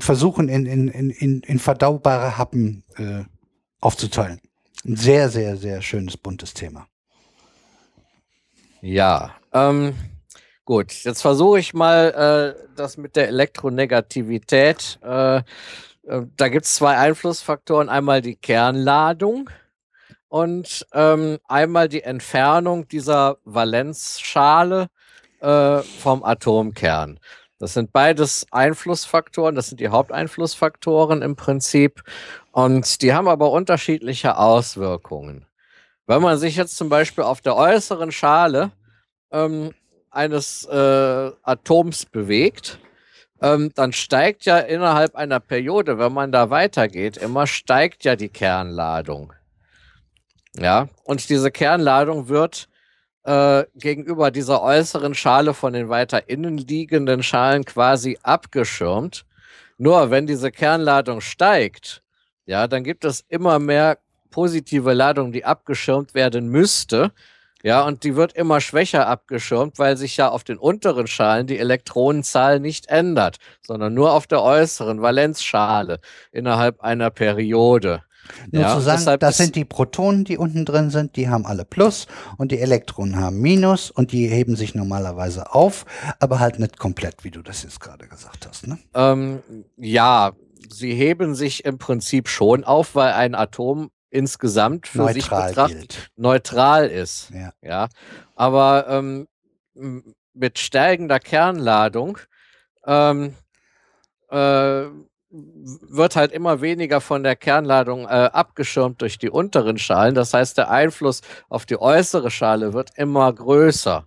versuchen 0.00 0.48
in, 0.48 0.66
in, 0.66 0.88
in, 0.88 1.40
in, 1.40 1.58
verdaubare 1.60 2.36
Happen 2.36 2.82
äh, 2.96 3.22
aufzuteilen. 3.80 4.40
Ein 4.84 4.96
sehr, 4.96 5.28
sehr, 5.30 5.56
sehr 5.56 5.80
schönes, 5.82 6.16
buntes 6.16 6.52
Thema. 6.52 6.86
ja. 8.82 9.34
Ähm, 9.52 9.94
gut, 10.64 10.92
jetzt 11.04 11.22
versuche 11.22 11.58
ich 11.58 11.72
mal 11.72 12.54
äh, 12.58 12.74
das 12.76 12.98
mit 12.98 13.16
der 13.16 13.28
Elektronegativität. 13.28 14.98
Äh, 15.02 15.36
äh, 15.38 15.42
da 16.36 16.48
gibt's 16.48 16.74
zwei 16.74 16.96
Einflussfaktoren. 16.98 17.88
Einmal 17.88 18.20
die 18.20 18.36
Kernladung 18.36 19.48
und 20.28 20.86
ähm, 20.92 21.38
einmal 21.48 21.88
die 21.88 22.02
Entfernung 22.02 22.86
dieser 22.88 23.38
Valenzschale 23.44 24.88
äh, 25.40 25.78
vom 25.78 26.22
Atomkern. 26.24 27.18
Das 27.58 27.74
sind 27.74 27.92
beides 27.92 28.46
Einflussfaktoren, 28.52 29.56
das 29.56 29.68
sind 29.68 29.80
die 29.80 29.88
Haupteinflussfaktoren 29.88 31.22
im 31.22 31.34
Prinzip. 31.34 32.04
Und 32.52 33.02
die 33.02 33.12
haben 33.12 33.26
aber 33.26 33.50
unterschiedliche 33.50 34.36
Auswirkungen. 34.36 35.46
Wenn 36.06 36.22
man 36.22 36.38
sich 36.38 36.56
jetzt 36.56 36.76
zum 36.76 36.88
Beispiel 36.88 37.24
auf 37.24 37.40
der 37.40 37.56
äußeren 37.56 38.12
Schale 38.12 38.70
ähm, 39.32 39.74
eines 40.10 40.64
äh, 40.66 41.30
Atoms 41.42 42.06
bewegt, 42.06 42.78
ähm, 43.42 43.70
dann 43.74 43.92
steigt 43.92 44.44
ja 44.44 44.58
innerhalb 44.58 45.16
einer 45.16 45.40
Periode, 45.40 45.98
wenn 45.98 46.12
man 46.12 46.32
da 46.32 46.50
weitergeht, 46.50 47.16
immer 47.16 47.46
steigt 47.46 48.04
ja 48.04 48.16
die 48.16 48.28
Kernladung. 48.28 49.32
Ja, 50.56 50.88
und 51.04 51.28
diese 51.28 51.50
Kernladung 51.50 52.28
wird 52.28 52.68
äh, 53.24 53.64
gegenüber 53.74 54.30
dieser 54.30 54.62
äußeren 54.62 55.14
Schale 55.14 55.54
von 55.54 55.72
den 55.72 55.88
weiter 55.88 56.28
innen 56.28 56.58
liegenden 56.58 57.22
Schalen 57.22 57.64
quasi 57.64 58.18
abgeschirmt. 58.22 59.24
Nur 59.76 60.10
wenn 60.10 60.26
diese 60.26 60.50
Kernladung 60.50 61.20
steigt, 61.20 62.02
ja, 62.46 62.66
dann 62.66 62.82
gibt 62.82 63.04
es 63.04 63.24
immer 63.28 63.58
mehr 63.58 63.98
positive 64.30 64.92
Ladung, 64.94 65.32
die 65.32 65.44
abgeschirmt 65.44 66.14
werden 66.14 66.48
müsste. 66.48 67.12
Ja, 67.62 67.82
und 67.82 68.04
die 68.04 68.14
wird 68.16 68.34
immer 68.34 68.60
schwächer 68.60 69.08
abgeschirmt, 69.08 69.78
weil 69.78 69.96
sich 69.96 70.16
ja 70.16 70.28
auf 70.28 70.44
den 70.44 70.58
unteren 70.58 71.06
Schalen 71.08 71.46
die 71.48 71.58
Elektronenzahl 71.58 72.60
nicht 72.60 72.86
ändert, 72.88 73.38
sondern 73.62 73.94
nur 73.94 74.12
auf 74.12 74.26
der 74.28 74.42
äußeren 74.42 75.02
Valenzschale 75.02 76.00
innerhalb 76.32 76.80
einer 76.80 77.10
Periode. 77.10 78.04
Nur 78.50 78.62
Ja, 78.62 78.74
zu 78.74 78.80
sagen, 78.80 79.18
das 79.20 79.36
sind 79.36 79.56
die 79.56 79.64
Protonen, 79.64 80.24
die 80.24 80.38
unten 80.38 80.64
drin 80.64 80.90
sind, 80.90 81.16
die 81.16 81.28
haben 81.28 81.46
alle 81.46 81.64
Plus 81.64 82.06
und 82.36 82.52
die 82.52 82.60
Elektronen 82.60 83.16
haben 83.16 83.40
Minus 83.40 83.90
und 83.90 84.12
die 84.12 84.26
heben 84.28 84.56
sich 84.56 84.74
normalerweise 84.74 85.52
auf, 85.54 85.84
aber 86.20 86.40
halt 86.40 86.58
nicht 86.58 86.78
komplett, 86.78 87.24
wie 87.24 87.30
du 87.30 87.42
das 87.42 87.62
jetzt 87.62 87.80
gerade 87.80 88.06
gesagt 88.08 88.46
hast. 88.48 88.66
Ne? 88.66 88.78
Ähm, 88.94 89.42
ja, 89.76 90.32
sie 90.68 90.94
heben 90.94 91.34
sich 91.34 91.64
im 91.64 91.78
Prinzip 91.78 92.28
schon 92.28 92.64
auf, 92.64 92.94
weil 92.94 93.12
ein 93.12 93.34
Atom 93.34 93.90
insgesamt 94.10 94.86
für 94.88 95.06
sich 95.12 95.24
Neutral 95.24 95.48
betrachtet 95.50 95.78
gilt. 95.78 96.10
neutral 96.16 96.88
ist. 96.88 97.30
Ja. 97.30 97.52
Ja, 97.62 97.88
aber 98.34 98.86
ähm, 98.88 99.28
mit 100.32 100.58
steigender 100.58 101.20
Kernladung 101.20 102.18
ähm, 102.86 103.34
äh, 104.30 104.84
wird 105.30 106.16
halt 106.16 106.32
immer 106.32 106.60
weniger 106.60 107.00
von 107.00 107.22
der 107.22 107.36
Kernladung 107.36 108.04
äh, 108.04 108.30
abgeschirmt 108.32 109.02
durch 109.02 109.18
die 109.18 109.30
unteren 109.30 109.78
Schalen. 109.78 110.14
Das 110.14 110.32
heißt, 110.32 110.56
der 110.56 110.70
Einfluss 110.70 111.20
auf 111.48 111.66
die 111.66 111.80
äußere 111.80 112.30
Schale 112.30 112.72
wird 112.72 112.90
immer 112.96 113.32
größer. 113.32 114.06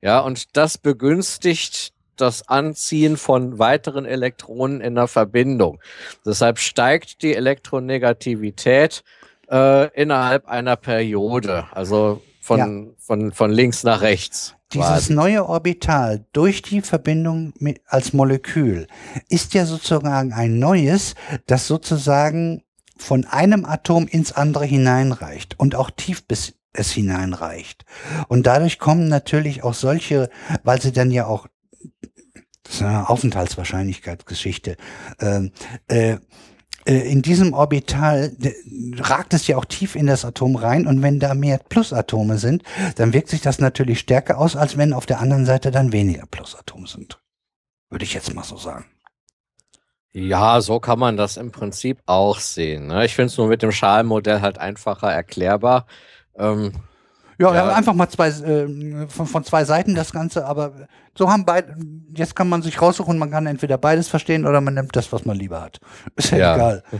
Ja, 0.00 0.20
und 0.20 0.56
das 0.56 0.78
begünstigt 0.78 1.92
das 2.16 2.48
Anziehen 2.48 3.16
von 3.16 3.58
weiteren 3.58 4.04
Elektronen 4.04 4.80
in 4.80 4.94
der 4.94 5.08
Verbindung. 5.08 5.80
Deshalb 6.24 6.58
steigt 6.58 7.22
die 7.22 7.34
Elektronegativität 7.34 9.02
äh, 9.50 9.88
innerhalb 10.00 10.46
einer 10.46 10.76
Periode, 10.76 11.66
also 11.72 12.22
von, 12.40 12.94
von, 12.98 13.32
von 13.32 13.50
links 13.50 13.82
nach 13.82 14.00
rechts. 14.00 14.54
Dieses 14.74 15.10
neue 15.10 15.46
Orbital 15.46 16.26
durch 16.32 16.62
die 16.62 16.82
Verbindung 16.82 17.52
mit, 17.58 17.80
als 17.86 18.12
Molekül 18.12 18.86
ist 19.28 19.54
ja 19.54 19.66
sozusagen 19.66 20.32
ein 20.32 20.58
neues, 20.58 21.14
das 21.46 21.66
sozusagen 21.66 22.62
von 22.96 23.24
einem 23.24 23.64
Atom 23.64 24.06
ins 24.06 24.32
andere 24.32 24.64
hineinreicht 24.64 25.58
und 25.58 25.74
auch 25.74 25.90
tief 25.90 26.26
bis 26.26 26.54
es 26.72 26.90
hineinreicht. 26.90 27.84
Und 28.28 28.46
dadurch 28.46 28.78
kommen 28.78 29.08
natürlich 29.08 29.62
auch 29.62 29.74
solche, 29.74 30.28
weil 30.62 30.80
sie 30.80 30.92
dann 30.92 31.10
ja 31.10 31.26
auch 31.26 31.46
das 32.64 32.76
ist 32.76 32.82
eine 32.82 33.08
Aufenthaltswahrscheinlichkeitsgeschichte. 33.08 34.76
Ähm, 35.20 35.52
äh, 35.86 36.12
äh, 36.12 36.18
in 36.84 37.22
diesem 37.22 37.54
Orbital 37.54 38.32
ragt 38.98 39.32
es 39.32 39.46
ja 39.46 39.56
auch 39.56 39.64
tief 39.64 39.96
in 39.96 40.06
das 40.06 40.24
Atom 40.24 40.56
rein 40.56 40.86
und 40.86 41.02
wenn 41.02 41.18
da 41.18 41.34
mehr 41.34 41.58
Plusatome 41.58 42.38
sind, 42.38 42.62
dann 42.96 43.12
wirkt 43.12 43.28
sich 43.28 43.40
das 43.40 43.58
natürlich 43.58 44.00
stärker 44.00 44.38
aus, 44.38 44.54
als 44.54 44.76
wenn 44.76 44.92
auf 44.92 45.06
der 45.06 45.20
anderen 45.20 45.46
Seite 45.46 45.70
dann 45.70 45.92
weniger 45.92 46.26
Plusatome 46.26 46.86
sind. 46.86 47.20
Würde 47.90 48.04
ich 48.04 48.14
jetzt 48.14 48.34
mal 48.34 48.44
so 48.44 48.56
sagen. 48.56 48.86
Ja, 50.12 50.60
so 50.60 50.78
kann 50.78 50.98
man 50.98 51.16
das 51.16 51.36
im 51.36 51.50
Prinzip 51.50 52.00
auch 52.06 52.38
sehen. 52.38 52.86
Ne? 52.86 53.04
Ich 53.04 53.16
finde 53.16 53.26
es 53.26 53.38
nur 53.38 53.48
mit 53.48 53.62
dem 53.62 53.72
Schalenmodell 53.72 54.42
halt 54.42 54.58
einfacher 54.58 55.12
erklärbar. 55.12 55.86
Ähm, 56.36 56.72
Ja, 57.38 57.54
Ja. 57.54 57.68
einfach 57.74 57.94
mal 57.94 58.08
zwei 58.08 58.28
äh, 58.28 59.06
von, 59.08 59.26
von 59.26 59.44
zwei 59.44 59.64
Seiten 59.64 59.94
das 59.94 60.12
Ganze, 60.12 60.46
aber 60.46 60.72
so 61.16 61.30
haben 61.30 61.44
beide, 61.44 61.74
jetzt 62.16 62.36
kann 62.36 62.48
man 62.48 62.62
sich 62.62 62.80
raussuchen, 62.80 63.18
man 63.18 63.30
kann 63.30 63.46
entweder 63.46 63.78
beides 63.78 64.08
verstehen 64.08 64.46
oder 64.46 64.60
man 64.60 64.74
nimmt 64.74 64.94
das, 64.96 65.12
was 65.12 65.24
man 65.24 65.36
lieber 65.36 65.60
hat. 65.60 65.78
Ist 66.16 66.30
ja, 66.30 66.38
Ja. 66.38 66.54
egal. 66.54 66.82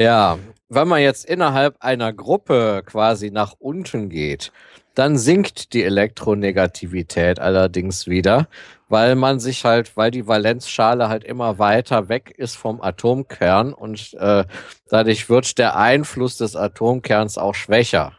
Ja, 0.00 0.38
wenn 0.68 0.86
man 0.86 1.00
jetzt 1.00 1.24
innerhalb 1.24 1.76
einer 1.80 2.12
Gruppe 2.12 2.82
quasi 2.86 3.30
nach 3.32 3.54
unten 3.58 4.08
geht, 4.08 4.52
dann 4.94 5.18
sinkt 5.18 5.72
die 5.72 5.82
Elektronegativität 5.82 7.40
allerdings 7.40 8.06
wieder, 8.06 8.46
weil 8.88 9.16
man 9.16 9.40
sich 9.40 9.64
halt, 9.64 9.96
weil 9.96 10.10
die 10.12 10.26
Valenzschale 10.28 11.08
halt 11.08 11.24
immer 11.24 11.58
weiter 11.58 12.08
weg 12.08 12.32
ist 12.36 12.56
vom 12.56 12.80
Atomkern 12.80 13.72
und 13.72 14.14
äh, 14.14 14.44
dadurch 14.88 15.28
wird 15.28 15.58
der 15.58 15.76
Einfluss 15.76 16.36
des 16.36 16.54
Atomkerns 16.54 17.36
auch 17.38 17.54
schwächer. 17.56 18.12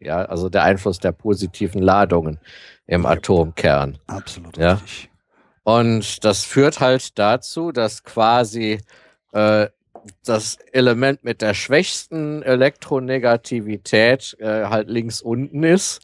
Ja, 0.00 0.24
also 0.24 0.48
der 0.48 0.64
Einfluss 0.64 0.98
der 0.98 1.12
positiven 1.12 1.82
Ladungen 1.82 2.38
im 2.86 3.06
Atomkern. 3.06 3.98
Absolut 4.06 4.56
Ja. 4.56 4.74
richtig. 4.74 5.10
Und 5.62 6.24
das 6.24 6.44
führt 6.44 6.80
halt 6.80 7.18
dazu, 7.18 7.72
dass 7.72 8.04
quasi 8.04 8.80
äh, 9.32 9.68
das 10.24 10.56
Element 10.72 11.24
mit 11.24 11.40
der 11.40 11.54
schwächsten 11.54 12.42
Elektronegativität 12.42 14.36
äh, 14.40 14.66
halt 14.66 14.90
links 14.90 15.22
unten 15.22 15.62
ist 15.62 16.00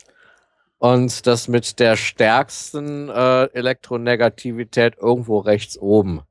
und 0.78 1.26
das 1.26 1.48
mit 1.48 1.78
der 1.78 1.96
stärksten 1.96 3.10
äh, 3.10 3.44
Elektronegativität 3.52 4.96
irgendwo 4.98 5.38
rechts 5.38 5.76
oben. 5.78 6.22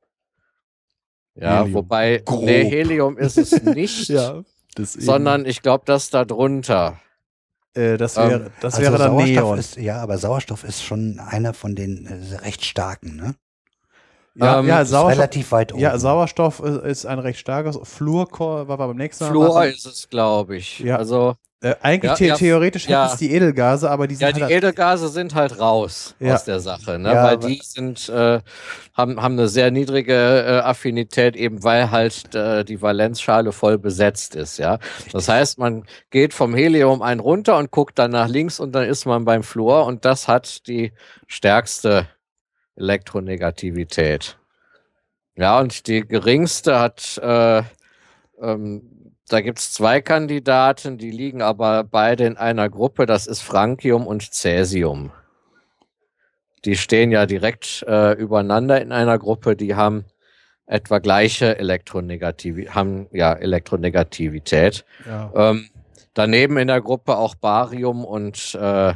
Ja, 1.36 1.60
Helium. 1.60 1.74
wobei, 1.74 2.22
Grob. 2.24 2.44
nee, 2.44 2.64
Helium 2.64 3.16
ist 3.16 3.38
es 3.38 3.62
nicht, 3.62 4.10
eben, 4.10 4.44
sondern 4.76 5.46
ich 5.46 5.62
glaube, 5.62 5.84
das 5.86 6.10
da 6.10 6.24
drunter. 6.24 7.00
Äh, 7.74 7.96
das 7.96 8.16
ähm, 8.16 8.30
wäre, 8.30 8.50
das 8.60 8.74
also 8.74 8.86
wäre 8.86 8.98
dann 8.98 9.12
Sauerstoff 9.12 9.44
Neon. 9.44 9.58
ist, 9.58 9.76
ja, 9.76 10.00
aber 10.00 10.18
Sauerstoff 10.18 10.64
ist 10.64 10.82
schon 10.82 11.18
einer 11.18 11.54
von 11.54 11.74
den 11.74 12.06
äh, 12.06 12.36
recht 12.36 12.64
starken, 12.64 13.16
ne? 13.16 13.34
ja, 14.34 14.60
ähm, 14.60 14.66
ja, 14.66 14.84
Sauerstoff, 14.84 15.18
relativ 15.18 15.52
weit 15.52 15.72
oben. 15.72 15.82
ja, 15.82 15.98
Sauerstoff 15.98 16.60
ist, 16.60 16.82
ist 16.82 17.06
ein 17.06 17.18
recht 17.18 17.38
starkes. 17.38 17.78
Fluorchor 17.82 18.68
war 18.68 18.78
beim 18.78 18.96
nächsten 18.96 19.24
Mal. 19.24 19.30
Fluor 19.30 19.64
ist 19.66 19.86
es, 19.86 20.08
glaube 20.08 20.56
ich. 20.56 20.80
Ja. 20.80 20.96
Also, 20.96 21.36
Äh, 21.62 21.74
eigentlich 21.82 22.10
Ja, 22.10 22.16
the 22.16 22.24
ja, 22.26 22.34
theoretisch 22.36 22.88
ja. 22.88 23.02
hätten 23.02 23.12
es 23.12 23.18
die 23.18 23.32
Edelgase, 23.32 23.90
aber 23.90 24.06
die 24.06 24.14
sind 24.14 24.28
Ja, 24.28 24.32
die 24.32 24.42
halt 24.44 24.52
Edelgase 24.52 25.08
sind 25.08 25.34
halt 25.34 25.60
raus 25.60 26.14
aus 26.24 26.44
der 26.44 26.58
Sache, 26.60 26.98
ne? 26.98 27.10
Weil 27.10 27.36
die 27.36 27.60
sind, 27.62 28.08
äh, 28.08 28.40
haben, 28.94 29.20
haben 29.20 29.34
eine 29.34 29.46
sehr 29.46 29.70
niedrige 29.70 30.14
äh, 30.14 30.60
Affinität, 30.60 31.36
eben 31.36 31.62
weil 31.62 31.90
halt 31.90 32.34
äh, 32.34 32.64
die 32.64 32.80
Valenzschale 32.80 33.52
voll 33.52 33.76
besetzt 33.76 34.36
ist, 34.36 34.58
ja. 34.58 34.78
Das 35.12 35.28
heißt, 35.28 35.58
man 35.58 35.84
geht 36.08 36.32
vom 36.32 36.54
Helium 36.54 37.02
ein 37.02 37.20
runter 37.20 37.58
und 37.58 37.70
guckt 37.70 37.98
dann 37.98 38.12
nach 38.12 38.28
links 38.28 38.58
und 38.58 38.72
dann 38.72 38.84
ist 38.84 39.04
man 39.04 39.26
beim 39.26 39.42
Fluor 39.42 39.84
und 39.84 40.06
das 40.06 40.28
hat 40.28 40.66
die 40.66 40.92
stärkste 41.26 42.08
Elektronegativität. 42.76 44.38
Ja, 45.36 45.60
und 45.60 45.86
die 45.86 46.06
geringste 46.06 46.80
hat, 46.80 47.18
äh, 47.22 47.62
ähm, 48.40 48.99
da 49.30 49.40
gibt's 49.40 49.72
zwei 49.72 50.00
Kandidaten, 50.00 50.98
die 50.98 51.12
liegen 51.12 51.40
aber 51.40 51.84
beide 51.84 52.24
in 52.24 52.36
einer 52.36 52.68
Gruppe, 52.68 53.06
das 53.06 53.28
ist 53.28 53.42
Francium 53.42 54.06
und 54.06 54.34
Cäsium. 54.34 55.12
Die 56.64 56.76
stehen 56.76 57.12
ja 57.12 57.26
direkt 57.26 57.84
äh, 57.86 58.12
übereinander 58.12 58.82
in 58.82 58.92
einer 58.92 59.18
Gruppe, 59.18 59.54
die 59.54 59.76
haben 59.76 60.04
etwa 60.66 60.98
gleiche 60.98 61.58
Elektronegativität, 61.58 62.74
haben 62.74 63.06
ja 63.12 63.32
Elektronegativität. 63.32 64.84
ja. 65.06 65.32
Ähm, 65.34 65.68
daneben 66.12 66.58
in 66.58 66.66
der 66.66 66.80
Gruppe 66.80 67.16
auch 67.16 67.36
Barium 67.36 68.04
und, 68.04 68.54
äh, 68.60 68.94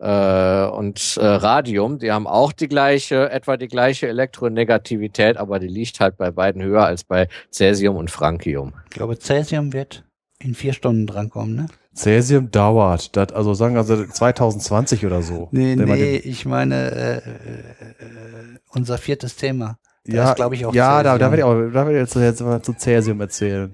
äh, 0.00 0.64
und 0.66 1.16
äh, 1.20 1.24
Radium. 1.26 1.98
Die 1.98 2.12
haben 2.12 2.26
auch 2.26 2.52
die 2.52 2.68
gleiche, 2.68 3.30
etwa 3.30 3.56
die 3.56 3.68
gleiche 3.68 4.08
Elektronegativität, 4.08 5.36
aber 5.36 5.58
die 5.58 5.68
liegt 5.68 6.00
halt 6.00 6.16
bei 6.16 6.30
beiden 6.30 6.62
höher 6.62 6.84
als 6.84 7.04
bei 7.04 7.28
Cäsium 7.50 7.96
und 7.96 8.10
Francium. 8.10 8.74
Ich 8.84 8.90
glaube, 8.90 9.18
Cäsium 9.18 9.72
wird 9.72 10.04
in 10.38 10.54
vier 10.54 10.72
Stunden 10.72 11.06
drankommen, 11.06 11.56
ne? 11.56 11.66
Cäsium 11.94 12.50
dauert. 12.50 13.16
Das, 13.16 13.32
also 13.32 13.54
sagen 13.54 13.74
wir 13.74 13.78
also 13.80 14.04
2020 14.04 15.06
oder 15.06 15.22
so. 15.22 15.48
Nee, 15.50 15.76
nee, 15.76 15.84
den- 15.86 16.20
ich 16.30 16.44
meine 16.44 16.90
äh, 16.90 17.16
äh, 17.16 17.20
äh, 17.20 18.58
unser 18.70 18.98
viertes 18.98 19.36
Thema. 19.36 19.78
Da 20.04 20.14
ja, 20.16 20.28
ist, 20.30 20.36
glaube 20.36 20.54
ich, 20.54 20.66
auch 20.66 20.74
ja 20.74 21.02
da, 21.02 21.16
da 21.18 21.30
werde 21.30 21.38
ich 21.38 21.44
auch 21.44 21.54
da 21.54 21.86
werde 21.86 21.94
ich 21.94 21.98
jetzt, 22.00 22.14
jetzt 22.16 22.40
mal 22.42 22.62
zu 22.62 22.74
Cäsium 22.74 23.20
erzählen. 23.20 23.72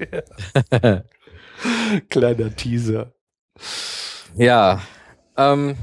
Kleiner 2.09 2.55
Teaser. 2.57 3.13
Ja, 4.37 4.81
ähm, 5.37 5.77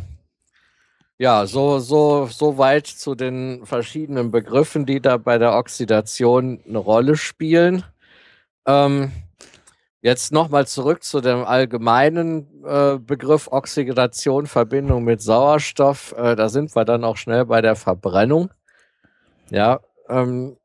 ja, 1.19 1.45
so, 1.45 1.79
so, 1.79 2.27
so 2.27 2.57
weit 2.57 2.87
zu 2.87 3.13
den 3.13 3.65
verschiedenen 3.65 4.31
Begriffen, 4.31 4.85
die 4.85 5.01
da 5.01 5.17
bei 5.17 5.37
der 5.37 5.53
Oxidation 5.57 6.61
eine 6.65 6.77
Rolle 6.77 7.17
spielen. 7.17 7.83
Ähm, 8.65 9.11
jetzt 10.01 10.31
nochmal 10.31 10.65
zurück 10.65 11.03
zu 11.03 11.19
dem 11.19 11.43
allgemeinen 11.43 12.63
äh, 12.63 12.97
Begriff 12.99 13.49
Oxidation, 13.51 14.47
Verbindung 14.47 15.03
mit 15.03 15.21
Sauerstoff. 15.21 16.13
Äh, 16.17 16.37
da 16.37 16.47
sind 16.47 16.73
wir 16.73 16.85
dann 16.85 17.03
auch 17.03 17.17
schnell 17.17 17.45
bei 17.45 17.61
der 17.61 17.75
Verbrennung. 17.75 18.51
Ja, 19.49 19.81
ähm, 20.07 20.55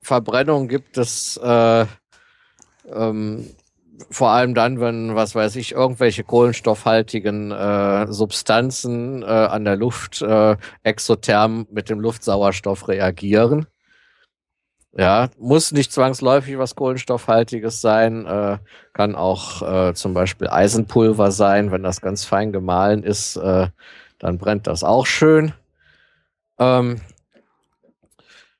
Verbrennung 0.00 0.68
gibt 0.68 0.96
es 0.96 1.36
äh, 1.36 1.84
ähm, 2.90 3.50
vor 4.10 4.30
allem 4.30 4.54
dann, 4.54 4.80
wenn, 4.80 5.14
was 5.14 5.34
weiß 5.34 5.56
ich, 5.56 5.72
irgendwelche 5.72 6.24
kohlenstoffhaltigen 6.24 7.50
äh, 7.50 8.06
Substanzen 8.12 9.22
äh, 9.22 9.26
an 9.26 9.64
der 9.64 9.76
Luft 9.76 10.22
äh, 10.22 10.56
exotherm 10.82 11.66
mit 11.70 11.90
dem 11.90 12.00
Luftsauerstoff 12.00 12.88
reagieren. 12.88 13.66
Ja, 14.94 15.30
muss 15.38 15.72
nicht 15.72 15.90
zwangsläufig 15.90 16.58
was 16.58 16.74
Kohlenstoffhaltiges 16.74 17.80
sein, 17.80 18.26
äh, 18.26 18.58
kann 18.92 19.14
auch 19.14 19.62
äh, 19.62 19.94
zum 19.94 20.12
Beispiel 20.12 20.48
Eisenpulver 20.48 21.30
sein, 21.30 21.72
wenn 21.72 21.82
das 21.82 22.02
ganz 22.02 22.24
fein 22.24 22.52
gemahlen 22.52 23.02
ist, 23.02 23.36
äh, 23.36 23.68
dann 24.18 24.38
brennt 24.38 24.66
das 24.66 24.84
auch 24.84 25.06
schön. 25.06 25.54
Ähm, 26.58 27.00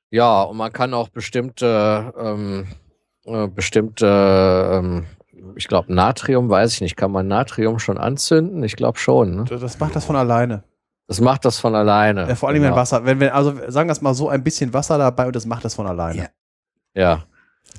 ja, 0.09 0.41
und 0.41 0.57
man 0.57 0.73
kann 0.73 0.93
auch 0.95 1.09
bestimmte 1.09 2.13
ähm, 2.17 2.67
äh, 3.25 3.47
bestimmte, 3.47 4.05
ähm, 4.73 5.05
ich 5.55 5.67
glaube 5.67 5.93
Natrium, 5.93 6.49
weiß 6.49 6.73
ich 6.73 6.81
nicht, 6.81 6.95
kann 6.95 7.11
man 7.11 7.27
Natrium 7.27 7.79
schon 7.79 7.97
anzünden? 7.97 8.63
Ich 8.63 8.75
glaube 8.75 8.97
schon. 8.97 9.35
Ne? 9.35 9.45
Das 9.45 9.79
macht 9.79 9.95
das 9.95 10.05
von 10.05 10.15
alleine. 10.15 10.63
Das 11.07 11.19
macht 11.19 11.45
das 11.45 11.59
von 11.59 11.75
alleine. 11.75 12.27
Ja, 12.27 12.35
vor 12.35 12.49
allem, 12.49 12.61
wenn 12.61 12.69
Genau. 12.69 12.75
Wasser, 12.77 13.05
wenn, 13.05 13.19
wenn, 13.19 13.29
also 13.29 13.53
sagen 13.67 13.89
wir 13.89 13.91
es 13.93 14.01
mal 14.01 14.13
so, 14.13 14.29
ein 14.29 14.43
bisschen 14.43 14.73
Wasser 14.73 14.97
dabei 14.97 15.27
und 15.27 15.35
das 15.35 15.45
macht 15.45 15.65
das 15.65 15.75
von 15.75 15.85
alleine. 15.85 16.29
Ja. 16.95 17.01
Ja. 17.01 17.23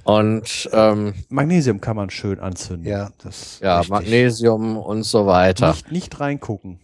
Und 0.02 0.68
ähm, 0.72 1.14
Magnesium 1.30 1.80
kann 1.80 1.96
man 1.96 2.10
schön 2.10 2.38
anzünden. 2.40 2.86
Ja, 2.86 3.10
das 3.22 3.60
ja, 3.60 3.78
richtig. 3.78 3.90
Magnesium 3.90 4.76
und 4.76 5.04
so 5.04 5.26
weiter. 5.26 5.68
Nicht, 5.68 5.92
nicht 5.92 6.20
reingucken. 6.20 6.80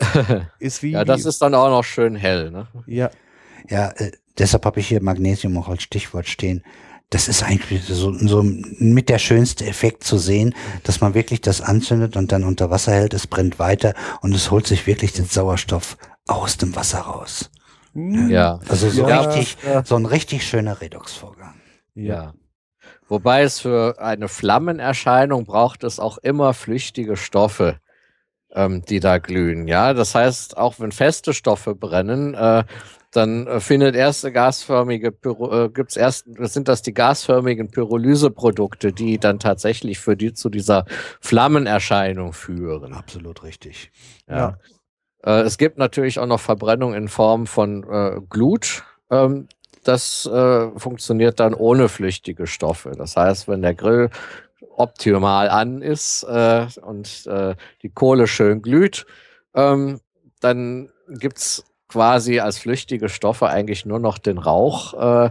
Ist 0.58 0.82
wie. 0.82 0.90
ja, 0.90 1.04
das 1.04 1.24
ist 1.24 1.40
dann 1.40 1.54
auch 1.54 1.68
noch 1.68 1.84
schön 1.84 2.16
hell. 2.16 2.50
Ne? 2.50 2.66
Ja, 2.86 3.10
Ja, 3.68 3.90
äh, 3.90 4.10
deshalb 4.38 4.64
habe 4.66 4.80
ich 4.80 4.88
hier 4.88 5.00
Magnesium 5.00 5.56
auch 5.56 5.68
als 5.68 5.84
Stichwort 5.84 6.26
stehen. 6.26 6.64
Das 7.14 7.28
ist 7.28 7.44
eigentlich 7.44 7.84
so, 7.84 8.12
so 8.12 8.42
mit 8.42 9.08
der 9.08 9.20
schönste 9.20 9.64
Effekt 9.66 10.02
zu 10.02 10.18
sehen, 10.18 10.52
dass 10.82 11.00
man 11.00 11.14
wirklich 11.14 11.40
das 11.40 11.60
anzündet 11.60 12.16
und 12.16 12.32
dann 12.32 12.42
unter 12.42 12.70
Wasser 12.70 12.90
hält, 12.90 13.14
es 13.14 13.28
brennt 13.28 13.60
weiter 13.60 13.94
und 14.20 14.34
es 14.34 14.50
holt 14.50 14.66
sich 14.66 14.88
wirklich 14.88 15.12
den 15.12 15.26
Sauerstoff 15.26 15.96
aus 16.26 16.56
dem 16.56 16.74
Wasser 16.74 16.98
raus. 17.02 17.52
Ja. 17.94 18.58
Also 18.68 18.90
so 18.90 19.08
Ja, 19.08 19.20
richtig, 19.20 19.56
ja. 19.64 19.84
so 19.84 19.94
ein 19.94 20.06
richtig 20.06 20.44
schöner 20.44 20.80
Redoxvorgang. 20.80 21.54
Ja. 21.94 22.34
Wobei 23.06 23.42
es 23.42 23.60
für 23.60 24.00
eine 24.00 24.26
Flammenerscheinung 24.26 25.44
braucht 25.44 25.84
es 25.84 26.00
auch 26.00 26.18
immer 26.18 26.52
flüchtige 26.52 27.16
Stoffe, 27.16 27.78
ähm, 28.52 28.82
die 28.88 28.98
da 28.98 29.18
glühen. 29.18 29.68
Ja, 29.68 29.94
das 29.94 30.16
heißt, 30.16 30.56
auch 30.56 30.80
wenn 30.80 30.90
feste 30.90 31.32
Stoffe 31.32 31.76
brennen, 31.76 32.34
äh, 32.34 32.64
dann 33.16 33.46
äh, 33.46 33.60
findet 33.60 33.94
erste 33.94 34.32
gasförmige 34.32 35.12
Pyro, 35.12 35.64
äh, 35.64 35.68
gibt's 35.70 35.96
erst 35.96 36.26
sind 36.38 36.68
das 36.68 36.82
die 36.82 36.94
gasförmigen 36.94 37.68
Pyrolyseprodukte, 37.70 38.92
die 38.92 39.18
dann 39.18 39.38
tatsächlich 39.38 39.98
für 39.98 40.16
die 40.16 40.32
zu 40.32 40.50
dieser 40.50 40.84
Flammenerscheinung 41.20 42.32
führen. 42.32 42.92
Absolut 42.92 43.42
richtig. 43.42 43.92
Ja. 44.28 44.58
Äh, 45.22 45.42
es 45.42 45.58
gibt 45.58 45.78
natürlich 45.78 46.18
auch 46.18 46.26
noch 46.26 46.40
Verbrennung 46.40 46.94
in 46.94 47.08
Form 47.08 47.46
von 47.46 47.84
äh, 47.84 48.20
Glut. 48.28 48.82
Ähm, 49.10 49.48
das 49.84 50.26
äh, 50.26 50.70
funktioniert 50.78 51.40
dann 51.40 51.54
ohne 51.54 51.88
flüchtige 51.88 52.46
Stoffe. 52.46 52.92
Das 52.96 53.16
heißt, 53.16 53.48
wenn 53.48 53.62
der 53.62 53.74
Grill 53.74 54.10
optimal 54.76 55.48
an 55.50 55.82
ist 55.82 56.24
äh, 56.24 56.66
und 56.82 57.26
äh, 57.26 57.54
die 57.82 57.90
Kohle 57.90 58.26
schön 58.26 58.62
glüht, 58.62 59.06
ähm, 59.54 60.00
dann 60.40 60.90
gibt's 61.08 61.64
quasi 61.94 62.40
als 62.40 62.58
flüchtige 62.58 63.08
Stoffe 63.08 63.46
eigentlich 63.46 63.86
nur 63.86 64.00
noch 64.00 64.18
den 64.18 64.38
Rauch. 64.38 64.94
Äh, 64.94 65.30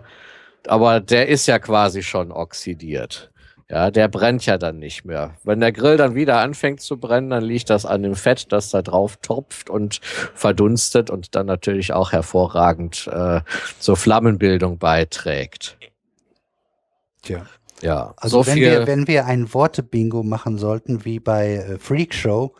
aber 0.65 1.02
der 1.02 1.27
ist 1.27 1.45
ja 1.45 1.60
quasi 1.60 2.03
schon 2.03 2.31
oxidiert. 2.31 3.31
Ja, 3.69 3.91
der 3.91 4.07
brennt 4.07 4.45
ja 4.45 4.57
dann 4.57 4.80
nicht 4.80 5.03
mehr. 5.03 5.35
Wenn 5.44 5.60
der 5.60 5.73
Grill 5.73 5.98
dann 5.98 6.15
wieder 6.15 6.38
anfängt 6.38 6.80
zu 6.80 6.98
brennen, 6.98 7.31
dann 7.31 7.44
liegt 7.44 7.69
das 7.69 7.85
an 7.85 8.02
dem 8.03 8.15
Fett, 8.15 8.53
das 8.53 8.69
da 8.69 8.81
drauf 8.81 9.18
tropft 9.18 9.69
und 9.69 9.99
verdunstet 10.02 11.10
und 11.10 11.35
dann 11.35 11.48
natürlich 11.48 11.91
auch 11.91 12.14
hervorragend 12.14 13.10
äh, 13.11 13.41
zur 13.80 13.98
Flammenbildung 13.98 14.77
beiträgt. 14.77 15.77
Tja. 17.23 17.45
Ja, 17.81 18.14
Also 18.15 18.44
so 18.44 18.48
wenn 18.48 18.53
viel. 18.53 18.72
wir, 18.72 18.88
wenn 18.88 19.07
wir 19.10 19.26
ein 19.26 19.53
Worte-Bingo 19.53 20.23
machen 20.23 20.57
sollten, 20.57 21.03
wie 21.03 21.19
bei 21.19 21.56
äh, 21.56 21.77
Freak 21.77 22.14
Show, 22.14 22.53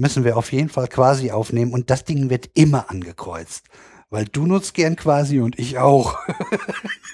müssen 0.00 0.24
wir 0.24 0.36
auf 0.36 0.50
jeden 0.52 0.70
Fall 0.70 0.88
quasi 0.88 1.30
aufnehmen 1.30 1.72
und 1.72 1.90
das 1.90 2.04
Ding 2.04 2.30
wird 2.30 2.48
immer 2.54 2.90
angekreuzt. 2.90 3.66
Weil 4.12 4.24
du 4.24 4.44
nutzt 4.44 4.74
gern 4.74 4.96
quasi 4.96 5.38
und 5.38 5.56
ich 5.58 5.78
auch. 5.78 6.18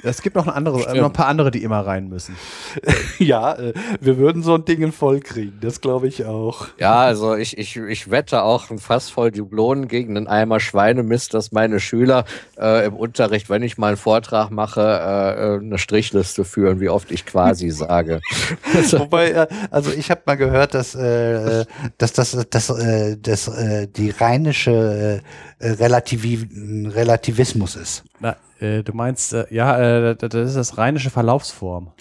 Es 0.02 0.22
gibt 0.22 0.36
noch, 0.36 0.46
ein 0.46 0.52
andere, 0.52 0.86
äh, 0.86 1.00
noch 1.00 1.06
ein 1.06 1.12
paar 1.12 1.26
andere, 1.26 1.50
die 1.50 1.62
immer 1.62 1.80
rein 1.80 2.08
müssen. 2.08 2.36
ja, 3.18 3.54
äh, 3.54 3.74
wir 4.00 4.18
würden 4.18 4.42
so 4.42 4.54
ein 4.54 4.64
Ding 4.64 4.92
voll 4.92 5.20
kriegen, 5.20 5.58
das 5.60 5.80
glaube 5.80 6.06
ich 6.06 6.24
auch. 6.26 6.68
Ja, 6.78 7.00
also 7.00 7.34
ich, 7.34 7.58
ich, 7.58 7.76
ich 7.76 8.10
wette 8.10 8.42
auch 8.42 8.70
ein 8.70 8.78
Fass 8.78 9.10
voll 9.10 9.32
Dublonen 9.32 9.88
gegen 9.88 10.16
einen 10.16 10.28
Eimer 10.28 10.60
Schweinemist, 10.60 11.34
dass 11.34 11.50
meine 11.50 11.80
Schüler 11.80 12.24
äh, 12.56 12.86
im 12.86 12.94
Unterricht, 12.94 13.50
wenn 13.50 13.62
ich 13.62 13.78
mal 13.78 13.88
einen 13.88 13.96
Vortrag 13.96 14.50
mache, 14.50 14.80
äh, 14.80 15.54
äh, 15.56 15.58
eine 15.58 15.78
Strichliste 15.78 16.44
führen, 16.44 16.78
wie 16.78 16.88
oft 16.88 17.10
ich 17.10 17.26
quasi 17.26 17.70
sage. 17.70 18.20
Wobei, 18.92 19.48
also 19.70 19.90
ich 19.90 20.10
habe 20.10 20.20
mal 20.26 20.36
gehört, 20.36 20.74
dass, 20.74 20.94
äh, 20.94 21.64
dass 21.98 22.12
das, 22.12 22.46
das, 22.50 22.70
äh, 22.70 23.16
das, 23.20 23.48
äh, 23.48 23.88
die 23.88 24.10
rheinische 24.10 25.22
äh, 25.22 25.55
Relativi 25.60 26.46
Relativismus 26.90 27.76
ist. 27.76 28.04
Na, 28.20 28.36
äh, 28.60 28.82
du 28.82 28.92
meinst, 28.92 29.32
äh, 29.32 29.46
ja, 29.50 30.10
äh, 30.10 30.16
das 30.16 30.34
ist 30.34 30.56
das 30.56 30.78
rheinische 30.78 31.10
Verlaufsform. 31.10 31.92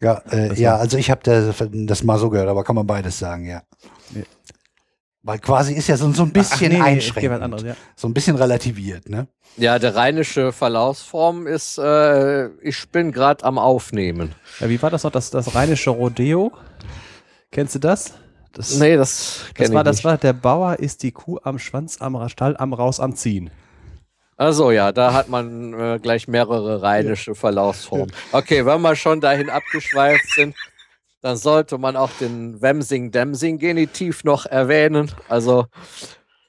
Ja, 0.00 0.22
äh, 0.30 0.54
ja, 0.54 0.76
also 0.76 0.96
ich 0.96 1.10
habe 1.10 1.20
das, 1.24 1.56
das 1.72 2.04
mal 2.04 2.18
so 2.18 2.30
gehört, 2.30 2.48
aber 2.48 2.62
kann 2.64 2.76
man 2.76 2.86
beides 2.86 3.18
sagen, 3.18 3.46
ja. 3.46 3.62
Nee. 4.10 4.24
Weil 5.22 5.40
quasi 5.40 5.74
ist 5.74 5.88
ja 5.88 5.96
so, 5.96 6.10
so 6.12 6.22
ein 6.22 6.32
bisschen 6.32 6.70
nee, 6.70 6.78
nee, 6.78 6.84
einschränkend. 6.84 7.42
anderes, 7.42 7.64
ja. 7.64 7.74
So 7.96 8.06
ein 8.08 8.14
bisschen 8.14 8.36
relativiert, 8.36 9.08
ne? 9.08 9.26
Ja, 9.56 9.78
der 9.80 9.96
rheinische 9.96 10.52
Verlaufsform 10.52 11.46
ist, 11.48 11.78
äh, 11.78 12.46
ich 12.60 12.88
bin 12.90 13.10
gerade 13.10 13.44
am 13.44 13.58
Aufnehmen. 13.58 14.34
ja. 14.60 14.68
Wie 14.68 14.80
war 14.80 14.90
das 14.90 15.02
noch, 15.02 15.10
das, 15.10 15.30
das 15.30 15.54
rheinische 15.54 15.90
Rodeo? 15.90 16.52
Kennst 17.50 17.74
du 17.74 17.78
das? 17.80 18.14
Das, 18.52 18.78
Nee, 18.78 18.96
das, 18.96 19.44
das 19.56 19.72
war, 19.72 19.84
das 19.84 20.04
war, 20.04 20.16
der 20.18 20.32
Bauer 20.32 20.78
ist 20.78 21.02
die 21.02 21.12
Kuh 21.12 21.38
am 21.42 21.58
Schwanz, 21.58 22.00
am 22.00 22.28
Stall, 22.28 22.56
am 22.56 22.72
Raus, 22.72 23.00
am 23.00 23.14
Ziehen. 23.14 23.50
Also 24.36 24.70
ja, 24.70 24.92
da 24.92 25.12
hat 25.12 25.28
man 25.28 25.74
äh, 25.74 25.98
gleich 26.00 26.28
mehrere 26.28 26.80
rheinische 26.80 27.34
Verlaufsformen. 27.34 28.12
Okay, 28.30 28.64
wenn 28.64 28.80
wir 28.82 28.94
schon 28.94 29.20
dahin 29.20 29.50
abgeschweift 29.50 30.32
sind, 30.34 30.54
dann 31.20 31.36
sollte 31.36 31.76
man 31.76 31.96
auch 31.96 32.10
den 32.20 32.62
Wemsing-Demsing-Genitiv 32.62 34.22
noch 34.22 34.46
erwähnen. 34.46 35.10
Also 35.28 35.66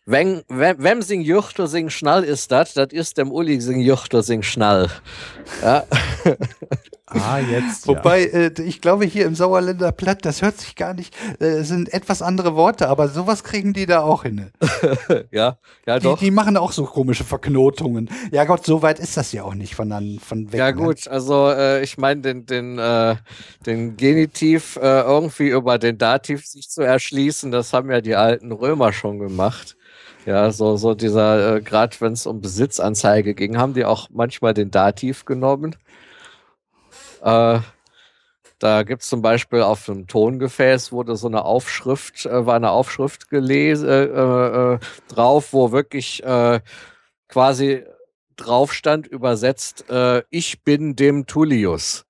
Wem, 0.10 0.42
Wem, 0.48 0.76
Wemsing 0.80 1.22
Juchter 1.22 1.68
sing 1.68 1.92
schnall 1.92 2.24
ist 2.24 2.52
das, 2.52 2.74
das 2.74 2.88
ist 2.92 3.20
dem 3.20 3.32
Uli 3.32 3.62
sing 3.62 3.80
Juchter 3.80 4.24
sing 4.24 4.42
schnall. 4.42 4.90
Ja, 5.62 5.84
Ah, 7.12 7.40
jetzt. 7.40 7.88
Wobei, 7.88 8.26
äh, 8.26 8.62
ich 8.62 8.82
glaube, 8.82 9.06
hier 9.06 9.26
im 9.26 9.34
Sauerländer 9.34 9.92
Platt, 9.92 10.26
das 10.26 10.44
hört 10.44 10.58
sich 10.58 10.76
gar 10.76 10.94
nicht, 10.94 11.16
äh, 11.40 11.64
sind 11.64 11.92
etwas 11.92 12.22
andere 12.22 12.56
Worte, 12.56 12.88
aber 12.88 13.08
sowas 13.08 13.44
kriegen 13.44 13.74
die 13.74 13.88
da 13.88 14.02
auch 14.02 14.24
hin. 14.24 14.52
ja, 15.32 15.58
ja 15.88 15.98
Die, 16.00 16.04
doch. 16.04 16.20
die 16.20 16.30
machen 16.30 16.56
auch 16.56 16.72
so 16.72 16.86
komische 16.86 17.24
Verknotungen. 17.24 18.10
Ja 18.32 18.46
Gott, 18.46 18.64
so 18.64 18.84
weit 18.84 19.00
ist 19.00 19.18
das 19.18 19.32
ja 19.32 19.44
auch 19.44 19.56
nicht 19.56 19.74
von, 19.74 19.92
an, 19.92 20.20
von 20.24 20.52
weg. 20.52 20.60
Ja 20.60 20.72
ne? 20.72 20.78
gut, 20.78 21.08
also 21.08 21.50
äh, 21.50 21.82
ich 21.82 21.98
meine, 21.98 22.22
den, 22.22 22.46
den, 22.46 22.78
äh, 22.78 23.16
den 23.66 23.98
Genitiv 23.98 24.76
äh, 24.76 25.02
irgendwie 25.02 25.50
über 25.50 25.80
den 25.80 25.98
Dativ 25.98 26.46
sich 26.46 26.70
zu 26.70 26.84
erschließen, 26.84 27.52
das 27.52 27.74
haben 27.74 27.90
ja 27.90 28.02
die 28.02 28.16
alten 28.16 28.52
Römer 28.52 28.94
schon 28.94 29.18
gemacht. 29.18 29.78
Ja, 30.26 30.52
so, 30.52 30.76
so 30.78 30.94
dieser, 30.96 31.56
äh, 31.56 31.62
gerade 31.62 31.96
wenn 32.02 32.14
es 32.14 32.28
um 32.28 32.42
Besitzanzeige 32.42 33.34
ging, 33.34 33.58
haben 33.58 33.74
die 33.74 33.86
auch 33.86 34.10
manchmal 34.12 34.54
den 34.54 34.70
Dativ 34.70 35.26
genommen. 35.26 35.76
Äh, 37.22 37.60
da 38.60 38.84
gibt 38.84 39.02
es 39.04 39.08
zum 39.10 39.22
Beispiel 39.22 39.62
auf 39.62 39.90
einem 39.90 40.08
Tongefäß 40.08 40.92
wurde 40.92 41.16
so 41.16 41.28
eine 41.28 41.46
Aufschrift, 41.46 42.26
äh, 42.26 42.46
war 42.46 42.56
eine 42.56 42.72
Aufschrift 42.72 43.30
gelesen, 43.30 43.88
äh, 43.88 44.74
äh, 44.74 44.80
drauf, 45.08 45.54
wo 45.54 45.72
wirklich 45.72 46.24
äh, 46.24 46.60
quasi 47.30 47.86
drauf 48.36 48.74
stand, 48.74 49.08
übersetzt, 49.08 49.90
äh, 49.90 50.24
ich 50.30 50.64
bin 50.64 50.96
dem 50.96 51.26
Tullius. 51.26 52.09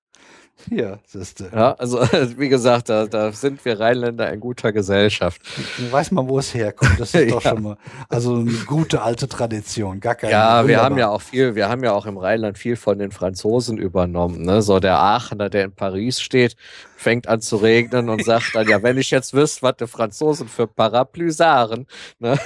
Ja, 0.68 0.98
siehste. 1.06 1.50
Ja, 1.54 1.72
also 1.74 2.00
wie 2.36 2.48
gesagt, 2.48 2.88
da, 2.88 3.06
da 3.06 3.32
sind 3.32 3.64
wir 3.64 3.80
Rheinländer 3.80 4.32
in 4.32 4.40
guter 4.40 4.72
Gesellschaft. 4.72 5.40
Nun 5.78 5.90
weiß 5.90 6.10
man, 6.10 6.28
wo 6.28 6.38
es 6.38 6.52
herkommt. 6.54 6.98
Das 7.00 7.14
ist 7.14 7.30
doch 7.32 7.42
Ja. 7.44 7.50
schon 7.50 7.62
mal, 7.62 7.76
also 8.08 8.36
eine 8.36 8.50
gute 8.66 9.02
alte 9.02 9.28
Tradition. 9.28 10.00
Gar 10.00 10.14
keine. 10.16 10.32
Ja, 10.32 10.66
wir 10.66 10.82
haben 10.82 10.98
ja 10.98 11.08
auch 11.08 11.22
viel, 11.22 11.54
wir 11.54 11.68
haben 11.68 11.82
ja 11.84 11.92
auch 11.92 12.06
im 12.06 12.18
Rheinland 12.18 12.58
viel 12.58 12.76
von 12.76 12.98
den 12.98 13.10
Franzosen 13.10 13.78
übernommen. 13.78 14.42
Ne? 14.42 14.60
So 14.62 14.80
der 14.80 14.98
Aachener, 14.98 15.48
der 15.48 15.64
in 15.64 15.72
Paris 15.72 16.20
steht, 16.20 16.56
fängt 16.96 17.26
an 17.28 17.40
zu 17.40 17.56
regnen 17.56 18.08
und 18.10 18.24
sagt 18.24 18.54
dann, 18.54 18.68
ja, 18.68 18.82
wenn 18.82 18.98
ich 18.98 19.10
jetzt 19.10 19.32
wüsste, 19.32 19.62
was 19.62 19.76
die 19.78 19.86
Franzosen 19.86 20.48
für 20.48 20.66
Parapluie 20.66 21.30
sagen, 21.30 21.86
ne? 22.18 22.38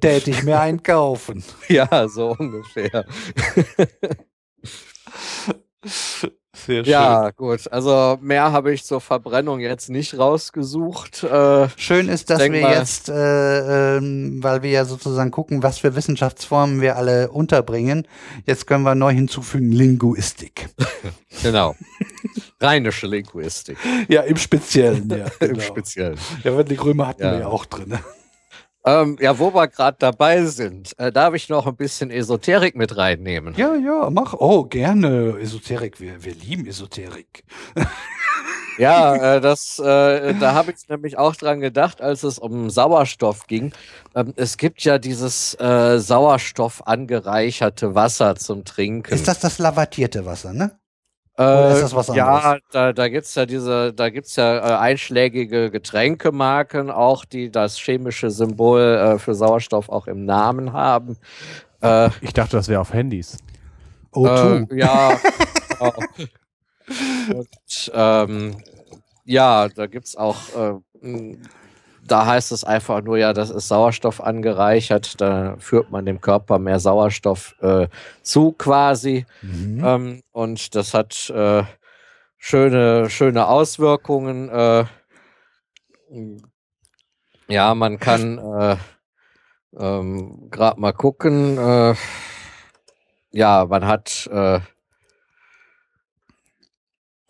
Täte 0.00 0.30
ich 0.30 0.42
mir 0.44 0.58
einen 0.60 0.82
kaufen. 0.82 1.44
ja, 1.68 2.08
so 2.08 2.34
ungefähr. 2.38 3.04
Sehr 6.68 6.82
Ja, 6.84 7.30
gut. 7.30 7.70
Also 7.72 8.18
mehr 8.20 8.52
habe 8.52 8.72
ich 8.72 8.84
zur 8.84 9.00
Verbrennung 9.00 9.58
jetzt 9.60 9.88
nicht 9.88 10.18
rausgesucht. 10.18 11.22
Äh, 11.24 11.68
Schön 11.76 12.08
ist, 12.08 12.28
dass 12.30 12.40
wir 12.40 12.50
mal- 12.60 12.74
jetzt, 12.74 13.08
äh, 13.08 13.96
ähm, 13.96 14.38
weil 14.42 14.62
wir 14.62 14.70
ja 14.70 14.84
sozusagen 14.84 15.30
gucken, 15.30 15.62
was 15.62 15.78
für 15.78 15.96
Wissenschaftsformen 15.96 16.80
wir 16.82 16.96
alle 16.96 17.30
unterbringen, 17.30 18.06
jetzt 18.46 18.66
können 18.66 18.82
wir 18.84 18.94
neu 18.94 19.12
hinzufügen 19.12 19.72
Linguistik. 19.72 20.68
genau. 21.42 21.74
Rheinische 22.60 23.06
Linguistik 23.06 23.78
Ja, 24.08 24.22
im 24.22 24.36
Speziellen, 24.36 25.08
ja. 25.08 25.26
im 25.40 25.48
Genau. 25.54 25.60
Speziellen. 25.60 26.18
Ja, 26.44 26.62
die 26.62 26.76
Krömer 26.76 27.06
hatten 27.08 27.22
Ja. 27.22 27.32
wir 27.32 27.38
ja 27.40 27.46
auch 27.48 27.64
drin. 27.64 27.98
Ähm, 28.88 29.18
ja, 29.20 29.38
wo 29.38 29.52
wir 29.54 29.68
gerade 29.68 29.96
dabei 29.98 30.44
sind, 30.44 30.98
äh, 30.98 31.12
darf 31.12 31.34
ich 31.34 31.48
noch 31.48 31.66
ein 31.66 31.76
bisschen 31.76 32.10
Esoterik 32.10 32.74
mit 32.74 32.96
reinnehmen. 32.96 33.54
Ja, 33.56 33.74
ja, 33.74 34.08
mach. 34.10 34.34
Oh, 34.34 34.64
gerne. 34.64 35.36
Esoterik. 35.40 36.00
Wir, 36.00 36.24
wir 36.24 36.34
lieben 36.34 36.66
Esoterik. 36.66 37.44
Ja, 38.78 39.36
äh, 39.36 39.40
das, 39.40 39.80
äh, 39.80 40.34
da 40.34 40.54
habe 40.54 40.70
ich 40.70 40.88
nämlich 40.88 41.18
auch 41.18 41.34
dran 41.34 41.58
gedacht, 41.58 42.00
als 42.00 42.22
es 42.22 42.38
um 42.38 42.70
Sauerstoff 42.70 43.48
ging. 43.48 43.72
Ähm, 44.14 44.32
es 44.36 44.56
gibt 44.56 44.82
ja 44.84 44.98
dieses 44.98 45.54
äh, 45.58 45.98
Sauerstoff 45.98 46.86
angereicherte 46.86 47.96
Wasser 47.96 48.36
zum 48.36 48.64
Trinken. 48.64 49.12
Ist 49.12 49.26
das 49.26 49.40
das 49.40 49.58
lavatierte 49.58 50.24
Wasser, 50.24 50.52
ne? 50.52 50.77
Äh, 51.38 51.42
Oder 51.42 51.70
ist 51.74 51.82
das 51.82 51.94
was 51.94 52.08
Ja, 52.08 52.26
anderes? 52.40 52.62
da, 52.72 52.92
da 52.92 53.08
gibt's 53.08 53.34
ja 53.36 53.46
diese, 53.46 53.92
da 53.94 54.10
gibt's 54.10 54.34
ja 54.36 54.56
äh, 54.58 54.78
einschlägige 54.78 55.70
Getränkemarken 55.70 56.90
auch, 56.90 57.24
die 57.24 57.50
das 57.50 57.78
chemische 57.78 58.30
Symbol 58.30 58.80
äh, 58.80 59.18
für 59.18 59.34
Sauerstoff 59.34 59.88
auch 59.88 60.08
im 60.08 60.24
Namen 60.24 60.72
haben. 60.72 61.16
Äh, 61.80 62.10
Ich 62.22 62.32
dachte, 62.32 62.56
das 62.56 62.68
wäre 62.68 62.80
auf 62.80 62.92
Handys. 62.92 63.38
O2. 64.12 64.68
Äh, 64.72 64.78
ja. 64.78 65.20
genau. 65.78 65.94
Und 67.38 67.92
ähm, 67.94 68.56
ja, 69.24 69.68
da 69.68 69.86
gibt's 69.86 70.16
auch, 70.16 70.36
äh, 70.56 70.74
mh, 71.06 71.36
da 72.10 72.26
heißt 72.26 72.52
es 72.52 72.64
einfach 72.64 73.02
nur, 73.02 73.18
ja, 73.18 73.32
das 73.32 73.50
ist 73.50 73.68
Sauerstoff 73.68 74.20
angereichert, 74.20 75.20
da 75.20 75.56
führt 75.58 75.90
man 75.90 76.06
dem 76.06 76.20
Körper 76.20 76.58
mehr 76.58 76.80
Sauerstoff 76.80 77.54
äh, 77.60 77.88
zu 78.22 78.52
quasi. 78.52 79.26
Mhm. 79.42 79.82
Ähm, 79.84 80.22
und 80.32 80.74
das 80.74 80.94
hat 80.94 81.30
äh, 81.30 81.62
schöne, 82.36 83.10
schöne 83.10 83.46
Auswirkungen. 83.46 84.48
Äh, 84.48 84.84
ja, 87.48 87.74
man 87.74 87.98
kann 87.98 88.38
äh, 88.38 88.76
ähm, 89.78 90.48
gerade 90.50 90.80
mal 90.80 90.92
gucken. 90.92 91.58
Äh, 91.58 91.94
ja, 93.30 93.66
man 93.66 93.86
hat 93.86 94.28
äh, 94.32 94.60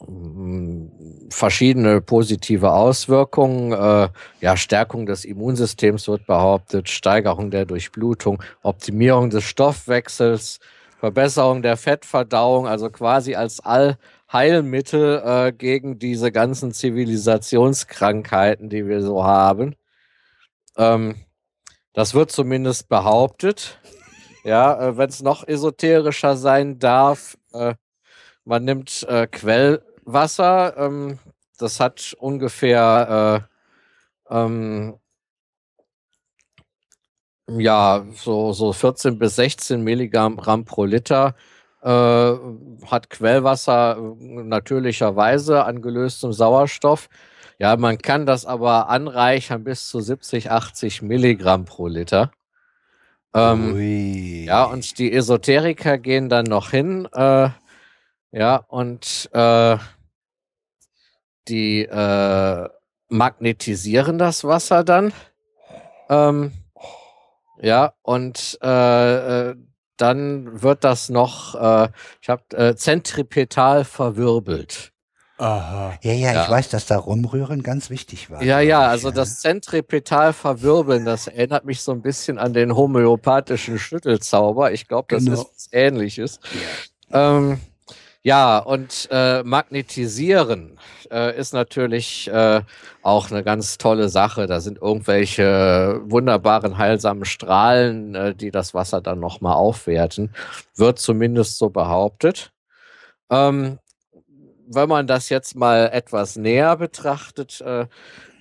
m- 0.06 0.87
verschiedene 1.28 2.00
positive 2.00 2.72
Auswirkungen. 2.72 3.72
Äh, 3.72 4.08
ja, 4.40 4.56
Stärkung 4.56 5.06
des 5.06 5.24
Immunsystems 5.24 6.08
wird 6.08 6.26
behauptet, 6.26 6.88
Steigerung 6.88 7.50
der 7.50 7.64
Durchblutung, 7.64 8.42
Optimierung 8.62 9.30
des 9.30 9.44
Stoffwechsels, 9.44 10.60
Verbesserung 10.98 11.62
der 11.62 11.76
Fettverdauung, 11.76 12.66
also 12.66 12.90
quasi 12.90 13.34
als 13.34 13.60
Allheilmittel 13.60 15.22
äh, 15.24 15.52
gegen 15.52 15.98
diese 15.98 16.32
ganzen 16.32 16.72
Zivilisationskrankheiten, 16.72 18.68
die 18.68 18.86
wir 18.86 19.02
so 19.02 19.24
haben. 19.24 19.76
Ähm, 20.76 21.14
das 21.92 22.14
wird 22.14 22.30
zumindest 22.30 22.88
behauptet. 22.88 23.80
Ja, 24.44 24.88
äh, 24.88 24.96
wenn 24.96 25.08
es 25.08 25.22
noch 25.22 25.46
esoterischer 25.46 26.36
sein 26.36 26.78
darf, 26.78 27.36
äh, 27.52 27.74
man 28.44 28.64
nimmt 28.64 29.06
äh, 29.08 29.26
Quellwasser, 30.08 30.74
ähm, 30.78 31.18
das 31.58 31.80
hat 31.80 32.16
ungefähr 32.18 33.46
äh, 34.30 34.34
ähm, 34.34 34.94
ja, 37.50 38.06
so, 38.14 38.52
so 38.52 38.72
14 38.72 39.18
bis 39.18 39.36
16 39.36 39.82
Milligramm 39.82 40.36
Gramm 40.36 40.64
pro 40.64 40.84
Liter 40.84 41.34
äh, 41.82 41.88
hat 42.86 43.10
Quellwasser 43.10 43.98
äh, 43.98 44.42
natürlicherweise 44.42 45.64
an 45.64 45.82
gelöstem 45.82 46.32
Sauerstoff. 46.32 47.08
Ja, 47.58 47.76
man 47.76 47.98
kann 47.98 48.24
das 48.24 48.46
aber 48.46 48.88
anreichern 48.88 49.64
bis 49.64 49.88
zu 49.88 50.00
70, 50.00 50.50
80 50.50 51.02
Milligramm 51.02 51.64
pro 51.64 51.86
Liter. 51.86 52.30
Ähm, 53.34 53.76
ja, 54.46 54.64
und 54.64 54.98
die 54.98 55.12
Esoteriker 55.12 55.98
gehen 55.98 56.30
dann 56.30 56.46
noch 56.46 56.70
hin, 56.70 57.06
äh, 57.12 57.50
ja, 58.32 58.56
und 58.68 59.28
äh, 59.32 59.76
die 61.48 61.82
äh, 61.84 62.68
magnetisieren 63.08 64.18
das 64.18 64.44
Wasser 64.44 64.84
dann. 64.84 65.12
Ähm, 66.08 66.52
ja, 67.60 67.92
und 68.02 68.58
äh, 68.62 69.48
äh, 69.50 69.56
dann 69.96 70.62
wird 70.62 70.84
das 70.84 71.08
noch, 71.08 71.54
äh, 71.56 71.88
ich 72.22 72.28
habe 72.28 72.42
äh, 72.56 72.76
zentripetal 72.76 73.84
verwirbelt. 73.84 74.92
Aha. 75.38 75.94
Ja, 76.02 76.12
ja, 76.12 76.32
Ja. 76.32 76.42
ich 76.44 76.50
weiß, 76.50 76.68
dass 76.68 76.86
da 76.86 76.98
rumrühren 76.98 77.62
ganz 77.62 77.90
wichtig 77.90 78.28
war. 78.30 78.42
Ja, 78.42 78.58
ja, 78.60 78.88
also 78.88 79.10
das 79.12 79.40
zentripetal 79.40 80.32
verwirbeln, 80.32 81.04
das 81.04 81.28
erinnert 81.28 81.64
mich 81.64 81.80
so 81.82 81.92
ein 81.92 82.02
bisschen 82.02 82.38
an 82.38 82.52
den 82.52 82.74
homöopathischen 82.74 83.78
Schüttelzauber. 83.78 84.72
Ich 84.72 84.88
glaube, 84.88 85.06
das 85.14 85.24
Genau. 85.24 85.40
ist 85.40 85.46
was 85.54 85.68
Ähnliches. 85.72 86.40
Ähm, 87.12 87.60
ja, 88.22 88.58
und 88.58 89.08
äh, 89.10 89.42
magnetisieren 89.44 90.78
äh, 91.10 91.38
ist 91.38 91.54
natürlich 91.54 92.28
äh, 92.28 92.62
auch 93.02 93.30
eine 93.30 93.44
ganz 93.44 93.78
tolle 93.78 94.08
Sache. 94.08 94.46
Da 94.46 94.60
sind 94.60 94.78
irgendwelche 94.82 96.00
wunderbaren, 96.04 96.78
heilsamen 96.78 97.24
Strahlen, 97.24 98.14
äh, 98.14 98.34
die 98.34 98.50
das 98.50 98.74
Wasser 98.74 99.00
dann 99.00 99.20
nochmal 99.20 99.54
aufwerten. 99.54 100.34
Wird 100.74 100.98
zumindest 100.98 101.58
so 101.58 101.70
behauptet. 101.70 102.52
Ähm, 103.30 103.78
wenn 104.66 104.88
man 104.88 105.06
das 105.06 105.28
jetzt 105.30 105.56
mal 105.56 105.90
etwas 105.92 106.36
näher 106.36 106.76
betrachtet, 106.76 107.60
äh, 107.62 107.86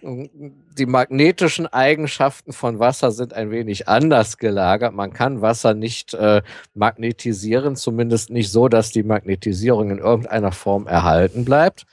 die 0.02 0.86
magnetischen 0.86 1.68
Eigenschaften 1.68 2.54
von 2.54 2.80
Wasser 2.80 3.12
sind 3.12 3.34
ein 3.34 3.52
wenig 3.52 3.88
anders 3.88 4.38
gelagert. 4.38 4.94
Man 4.94 5.14
kann 5.14 5.42
Wasser 5.42 5.74
nicht 5.74 6.14
äh, 6.14 6.42
magnetisieren, 6.74 7.76
zumindest 7.76 8.30
nicht 8.30 8.52
so, 8.52 8.68
dass 8.68 8.92
die 8.92 9.04
Magnetisierung 9.04 9.90
in 9.92 9.98
irgendeiner 10.00 10.52
Form 10.52 10.88
erhalten 10.88 11.46
bleibt. 11.46 11.86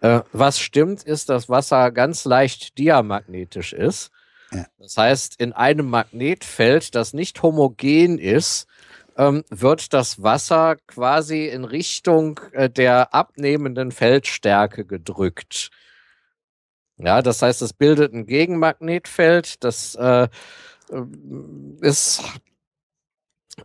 Äh, 0.00 0.20
was 0.32 0.58
stimmt, 0.58 1.02
ist, 1.02 1.28
dass 1.28 1.48
Wasser 1.48 1.90
ganz 1.90 2.24
leicht 2.24 2.78
diamagnetisch 2.78 3.72
ist. 3.72 4.10
Ja. 4.52 4.66
Das 4.78 4.96
heißt, 4.96 5.40
in 5.40 5.52
einem 5.52 5.88
Magnetfeld, 5.88 6.94
das 6.94 7.14
nicht 7.14 7.42
homogen 7.42 8.18
ist, 8.18 8.66
ähm, 9.16 9.44
wird 9.48 9.92
das 9.94 10.22
Wasser 10.22 10.76
quasi 10.86 11.46
in 11.46 11.64
Richtung 11.64 12.38
äh, 12.52 12.68
der 12.68 13.14
abnehmenden 13.14 13.90
Feldstärke 13.90 14.84
gedrückt. 14.84 15.70
Ja, 16.98 17.22
das 17.22 17.42
heißt, 17.42 17.62
es 17.62 17.72
bildet 17.72 18.14
ein 18.14 18.26
Gegenmagnetfeld. 18.26 19.62
Das 19.64 19.94
äh, 19.96 20.28
ähm, 20.90 21.76
ist 21.80 22.22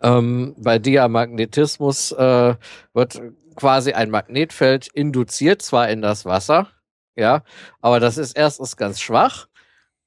ähm, 0.02 0.56
bei 0.58 0.80
Diamagnetismus 0.80 2.12
äh, 2.12 2.56
wird 2.94 3.22
quasi 3.56 3.94
ein 3.94 4.10
Magnetfeld 4.10 4.88
induziert, 4.88 5.62
zwar 5.62 5.90
in 5.90 6.02
das 6.02 6.26
Wasser, 6.26 6.70
ja, 7.16 7.44
aber 7.82 8.00
das 8.00 8.18
ist 8.18 8.38
erstens 8.38 8.78
ganz 8.78 9.02
schwach. 9.02 9.48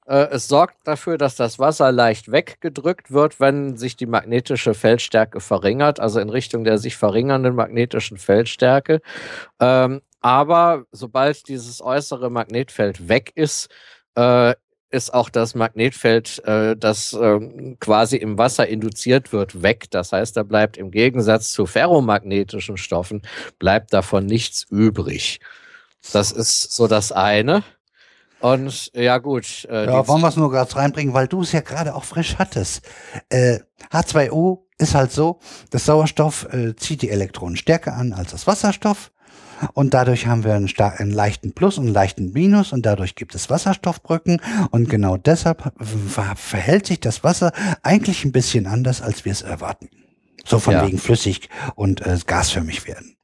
Äh, 0.07 0.27
es 0.31 0.47
sorgt 0.47 0.87
dafür, 0.87 1.17
dass 1.17 1.35
das 1.35 1.59
Wasser 1.59 1.91
leicht 1.91 2.31
weggedrückt 2.31 3.11
wird, 3.11 3.39
wenn 3.39 3.77
sich 3.77 3.95
die 3.95 4.05
magnetische 4.07 4.73
Feldstärke 4.73 5.39
verringert, 5.39 5.99
also 5.99 6.19
in 6.19 6.29
Richtung 6.29 6.63
der 6.63 6.77
sich 6.77 6.97
verringernden 6.97 7.55
magnetischen 7.55 8.17
Feldstärke. 8.17 9.01
Ähm, 9.59 10.01
aber 10.21 10.85
sobald 10.91 11.47
dieses 11.47 11.81
äußere 11.81 12.29
Magnetfeld 12.29 13.07
weg 13.07 13.31
ist, 13.35 13.69
äh, 14.15 14.55
ist 14.91 15.13
auch 15.13 15.29
das 15.29 15.55
Magnetfeld, 15.55 16.43
äh, 16.45 16.75
das 16.77 17.13
ähm, 17.13 17.77
quasi 17.79 18.17
im 18.17 18.37
Wasser 18.37 18.67
induziert 18.67 19.33
wird, 19.33 19.61
weg. 19.61 19.91
Das 19.91 20.11
heißt, 20.11 20.37
da 20.37 20.43
bleibt 20.43 20.77
im 20.77 20.89
Gegensatz 20.91 21.51
zu 21.51 21.65
ferromagnetischen 21.65 22.77
Stoffen, 22.77 23.21
bleibt 23.59 23.93
davon 23.93 24.25
nichts 24.25 24.65
übrig. 24.69 25.39
Das 26.13 26.31
ist 26.31 26.71
so 26.71 26.87
das 26.87 27.11
eine. 27.11 27.63
Und 28.39 28.91
ja 28.93 29.17
gut. 29.17 29.65
Äh, 29.69 29.85
Ja, 29.85 30.07
wollen 30.07 30.21
wir 30.21 30.27
es 30.27 30.35
nur 30.35 30.51
gerade 30.51 30.75
reinbringen, 30.75 31.13
weil 31.13 31.27
du 31.27 31.41
es 31.41 31.51
ja 31.51 31.61
gerade 31.61 31.95
auch 31.95 32.03
frisch 32.03 32.35
hattest. 32.37 32.83
Äh, 33.29 33.59
H2O 33.91 34.65
ist 34.77 34.93
halt 34.93 35.11
so, 35.11 35.39
das 35.71 35.85
Sauerstoff 35.85 36.47
äh, 36.53 36.75
zieht 36.75 37.01
die 37.01 37.09
Elektronen 37.09 37.57
stärker 37.57 37.93
an 37.95 38.13
als 38.13 38.31
das 38.31 38.45
Wasserstoff. 38.45 39.11
Und 39.73 39.93
dadurch 39.93 40.27
haben 40.27 40.43
wir 40.43 40.53
einen, 40.53 40.69
einen 40.77 41.11
leichten 41.11 41.53
Plus 41.53 41.77
und 41.77 41.85
einen 41.85 41.93
leichten 41.93 42.31
Minus 42.31 42.73
und 42.73 42.85
dadurch 42.85 43.15
gibt 43.15 43.35
es 43.35 43.49
Wasserstoffbrücken. 43.49 44.41
Und 44.71 44.89
genau 44.89 45.17
deshalb 45.17 45.71
ver 46.07 46.35
verhält 46.35 46.85
sich 46.87 46.99
das 46.99 47.23
Wasser 47.23 47.51
eigentlich 47.83 48.25
ein 48.25 48.31
bisschen 48.31 48.67
anders, 48.67 49.01
als 49.01 49.25
wir 49.25 49.31
es 49.31 49.41
erwarten. 49.41 49.89
So 50.45 50.59
von 50.59 50.73
Ja. 50.73 50.85
wegen 50.85 50.97
flüssig 50.99 51.49
und 51.75 52.05
äh, 52.05 52.17
gasförmig 52.25 52.87
werden. 52.87 53.15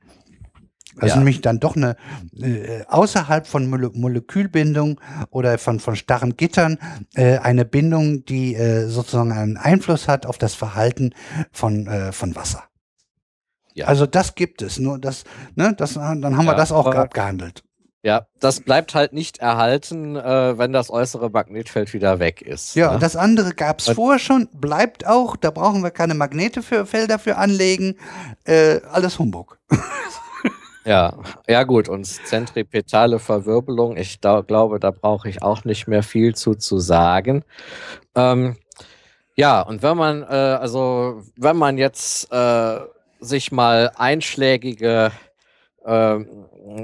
Das 0.95 1.10
Ja. 1.10 1.14
ist 1.14 1.18
nämlich 1.18 1.41
dann 1.41 1.60
doch 1.60 1.76
eine 1.76 1.95
äh, 2.41 2.84
außerhalb 2.88 3.48
von 3.48 3.70
Mole 3.70 3.91
Molekülbindung 3.94 4.99
oder 5.30 5.58
von, 5.58 5.80
von 5.80 5.95
starren 5.95 6.36
Gittern 6.36 6.78
äh, 7.16 7.38
eine 7.38 7.64
Bindung, 7.66 8.26
die 8.26 8.56
äh, 8.56 8.88
sozusagen 8.88 9.32
einen 9.32 9.58
Einfluss 9.58 10.08
hat 10.08 10.26
auf 10.26 10.38
das 10.38 10.53
Verhalten 10.53 11.14
von, 11.52 11.88
äh, 11.88 12.12
von 12.12 12.36
Wasser. 12.36 12.64
Ja. 13.73 13.88
Also 13.88 14.06
das 14.06 14.35
gibt 14.35 14.61
es. 14.61 14.80
Nur 14.80 14.99
das, 14.99 15.23
ne, 15.56 15.73
das, 15.77 15.93
dann 15.93 16.23
haben 16.38 16.45
wir 16.45 16.52
Ja, 16.52 16.53
das 16.56 16.72
auch 16.72 16.88
aber- 16.88 16.98
abgehandelt. 16.99 17.64
Ja, 18.03 18.26
das 18.39 18.61
bleibt 18.61 18.95
halt 18.95 19.14
nicht 19.14 19.38
erhalten, 19.38 20.15
äh, 20.15 20.57
wenn 20.57 20.73
das 20.73 20.89
äußere 20.89 21.30
Magnetfeld 21.30 21.93
wieder 21.93 22.18
weg 22.18 22.41
ist. 22.41 22.73
Ja, 22.73 22.93
ne? 22.93 22.99
das 22.99 23.15
andere 23.15 23.53
gab 23.53 23.80
es 23.80 23.89
vorher 23.91 24.18
schon, 24.18 24.48
bleibt 24.53 25.06
auch. 25.06 25.35
Da 25.35 25.52
brauchen 25.52 25.84
wir 25.84 25.91
keine 25.91 26.15
Magnete 26.15 26.64
für 26.64 26.88
Felder 26.88 27.19
für 27.19 27.38
anlegen. 27.38 27.98
Äh, 28.43 28.80
alles 28.91 29.19
Humbug. 29.19 29.60
Ja, 30.84 31.14
ja 31.48 31.61
gut, 31.61 31.89
und 31.89 32.06
zentripetale 32.06 33.19
Verwirbelung, 33.19 33.98
ich 33.98 34.19
da, 34.19 34.41
glaube, 34.41 34.80
da 34.80 34.89
brauche 34.89 35.30
ich 35.30 35.43
auch 35.43 35.64
nicht 35.64 35.88
mehr 35.88 36.02
viel 36.02 36.34
zu, 36.34 36.56
zu 36.56 36.80
sagen. 36.80 37.43
Ähm, 38.15 38.56
ja, 39.35 39.61
und 39.61 39.84
wenn 39.84 39.95
man, 39.95 40.23
äh, 40.23 40.26
also 40.26 41.22
wenn 41.38 41.56
man 41.56 41.77
jetzt 41.77 42.31
äh, 42.31 42.80
sich 43.22 43.52
mal 43.52 43.91
einschlägige, 43.95 45.11
äh, 45.85 46.19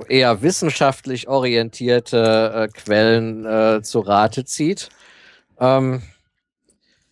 eher 0.07 0.41
wissenschaftlich 0.41 1.27
orientierte 1.27 2.53
äh, 2.53 2.68
Quellen 2.69 3.45
äh, 3.45 3.81
zu 3.81 3.99
Rate 3.99 4.45
zieht, 4.45 4.89
ähm, 5.59 6.01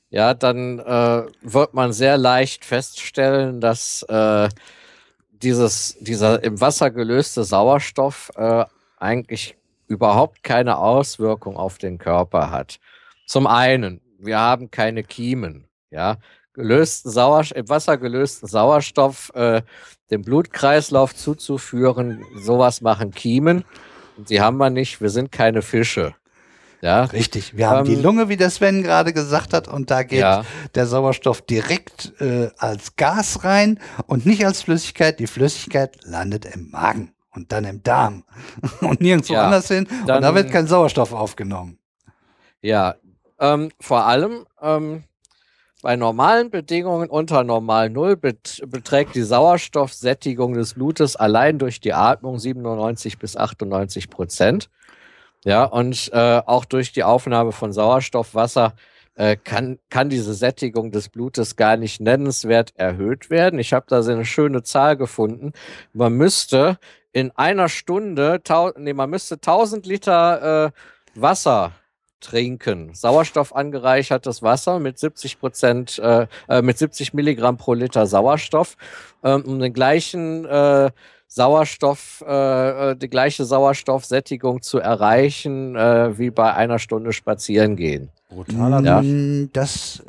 ja, 0.10 0.34
dann 0.34 0.80
äh, 0.80 1.24
wird 1.42 1.74
man 1.74 1.92
sehr 1.92 2.18
leicht 2.18 2.64
feststellen, 2.64 3.60
dass 3.60 4.04
äh, 4.04 4.50
dieses, 5.32 5.98
dieser 6.00 6.44
im 6.44 6.62
Wasser 6.62 6.92
gelöste 6.92 7.44
Sauerstoff 7.44 8.32
äh, 8.36 8.66
eigentlich 8.98 9.58
überhaupt 9.88 10.44
keine 10.44 10.78
Auswirkung 10.78 11.58
auf 11.58 11.78
den 11.78 11.98
Körper 11.98 12.50
hat. 12.50 12.80
Zum 13.28 13.46
einen, 13.46 14.02
wir 14.20 14.40
haben 14.40 14.72
keine 14.72 15.04
Kiemen, 15.04 15.68
ja. 15.92 16.18
Gelösten 16.56 17.12
Sauerstoff, 17.12 17.58
im 17.58 17.70
Wasser 17.70 17.98
gelösten 17.98 18.48
Sauerstoff 18.48 19.32
äh, 19.36 19.62
dem 20.12 20.22
Blutkreislauf 20.24 21.14
zuzuführen, 21.16 22.24
sowas 22.42 22.82
machen 22.82 23.12
Kiemen. 23.12 23.64
Und 24.18 24.30
die 24.30 24.42
haben 24.42 24.58
wir 24.58 24.70
nicht, 24.70 25.02
wir 25.02 25.10
sind 25.10 25.32
keine 25.32 25.62
Fische. 25.62 26.16
Ja, 26.82 27.06
Richtig. 27.06 27.58
Wir 27.58 27.70
haben 27.70 27.88
Ähm, 27.90 27.96
die 27.96 28.02
Lunge, 28.02 28.30
wie 28.30 28.38
der 28.38 28.50
Sven 28.50 28.84
gerade 28.84 29.12
gesagt 29.12 29.54
hat, 29.54 29.68
und 29.68 29.90
da 29.92 30.04
geht 30.04 30.20
Ja. 30.20 30.46
der 30.76 30.86
Sauerstoff 30.86 31.42
direkt 31.42 32.14
äh, 32.22 32.50
als 32.58 32.96
Gas 32.96 33.44
rein 33.44 33.80
und 34.08 34.26
nicht 34.26 34.46
als 34.46 34.62
Flüssigkeit. 34.62 35.20
Die 35.20 35.28
Flüssigkeit 35.28 35.98
landet 36.04 36.46
im 36.46 36.70
Magen 36.72 37.12
und 37.32 37.52
dann 37.52 37.66
im 37.66 37.82
Darm 37.82 38.24
und 38.82 39.02
nirgendwo 39.02 39.34
Ja, 39.34 39.46
anders 39.46 39.68
hin. 39.68 39.88
Und 40.02 40.08
dann- 40.08 40.22
da 40.22 40.36
wird 40.36 40.52
kein 40.52 40.68
Sauerstoff 40.68 41.12
aufgenommen. 41.12 41.80
Ja, 42.62 42.96
ähm, 43.40 43.70
vor 43.82 44.06
allem 44.06 44.46
ähm, 44.62 45.04
bei 45.86 45.98
normalen 45.98 46.50
Bedingungen 46.50 47.12
unter 47.12 47.44
normal 47.44 47.92
Null 47.92 48.18
bet 48.18 48.64
beträgt 48.66 49.14
die 49.14 49.22
Sauerstoffsättigung 49.22 50.56
des 50.56 50.74
Blutes 50.74 51.16
allein 51.16 51.60
durch 51.60 51.80
die 51.80 51.94
Atmung 51.94 52.40
97 52.40 53.20
bis 53.20 53.38
98 53.38 54.10
Prozent. 54.10 54.72
Ja, 55.44 55.64
und 55.64 56.10
äh, 56.12 56.42
auch 56.44 56.66
durch 56.66 56.92
die 56.92 57.04
Aufnahme 57.04 57.52
von 57.52 57.72
Sauerstoffwasser 57.72 58.74
äh, 59.14 59.36
kann, 59.36 59.78
kann 59.92 60.10
diese 60.10 60.34
Sättigung 60.34 60.90
des 60.92 61.10
Blutes 61.10 61.56
gar 61.56 61.78
nicht 61.78 62.02
nennenswert 62.02 62.74
erhöht 62.76 63.30
werden. 63.30 63.60
Ich 63.60 63.72
habe 63.72 63.86
da 63.88 64.02
so 64.02 64.12
eine 64.12 64.26
schöne 64.26 64.64
Zahl 64.64 64.98
gefunden. 64.98 65.54
Man 65.94 66.14
müsste 66.14 66.80
in 67.12 67.30
einer 67.36 67.70
Stunde, 67.70 68.42
nee, 68.78 68.94
man 68.94 69.12
müsste 69.12 69.36
1000 69.36 69.86
Liter 69.86 70.66
äh, 70.66 70.72
Wasser 71.14 71.74
trinken. 72.26 72.94
Sauerstoff 72.94 73.56
angereichertes 73.56 74.42
Wasser 74.42 74.80
mit 74.80 74.98
70 75.00 75.40
Prozent, 75.40 76.00
äh, 76.00 76.28
äh, 76.50 76.62
mit 76.62 76.78
70 76.78 77.14
Milligramm 77.14 77.58
pro 77.58 77.74
Liter 77.74 78.08
Sauerstoff, 78.08 78.76
ähm, 79.24 79.44
um 79.46 79.60
den 79.60 79.74
gleichen 79.74 80.46
äh, 80.46 80.90
Sauerstoff, 81.28 82.24
äh, 82.28 82.92
äh, 82.92 82.96
die 82.96 83.10
gleiche 83.10 83.46
Sauerstoffsättigung 83.46 84.62
zu 84.62 84.80
erreichen, 84.80 85.76
äh, 85.76 86.18
wie 86.18 86.30
bei 86.32 86.54
einer 86.54 86.80
Stunde 86.80 87.14
spazieren 87.14 87.76
gehen. 87.76 88.10
Brutaler 88.30 88.82
Ja. 88.82 89.04
Das, 89.54 90.04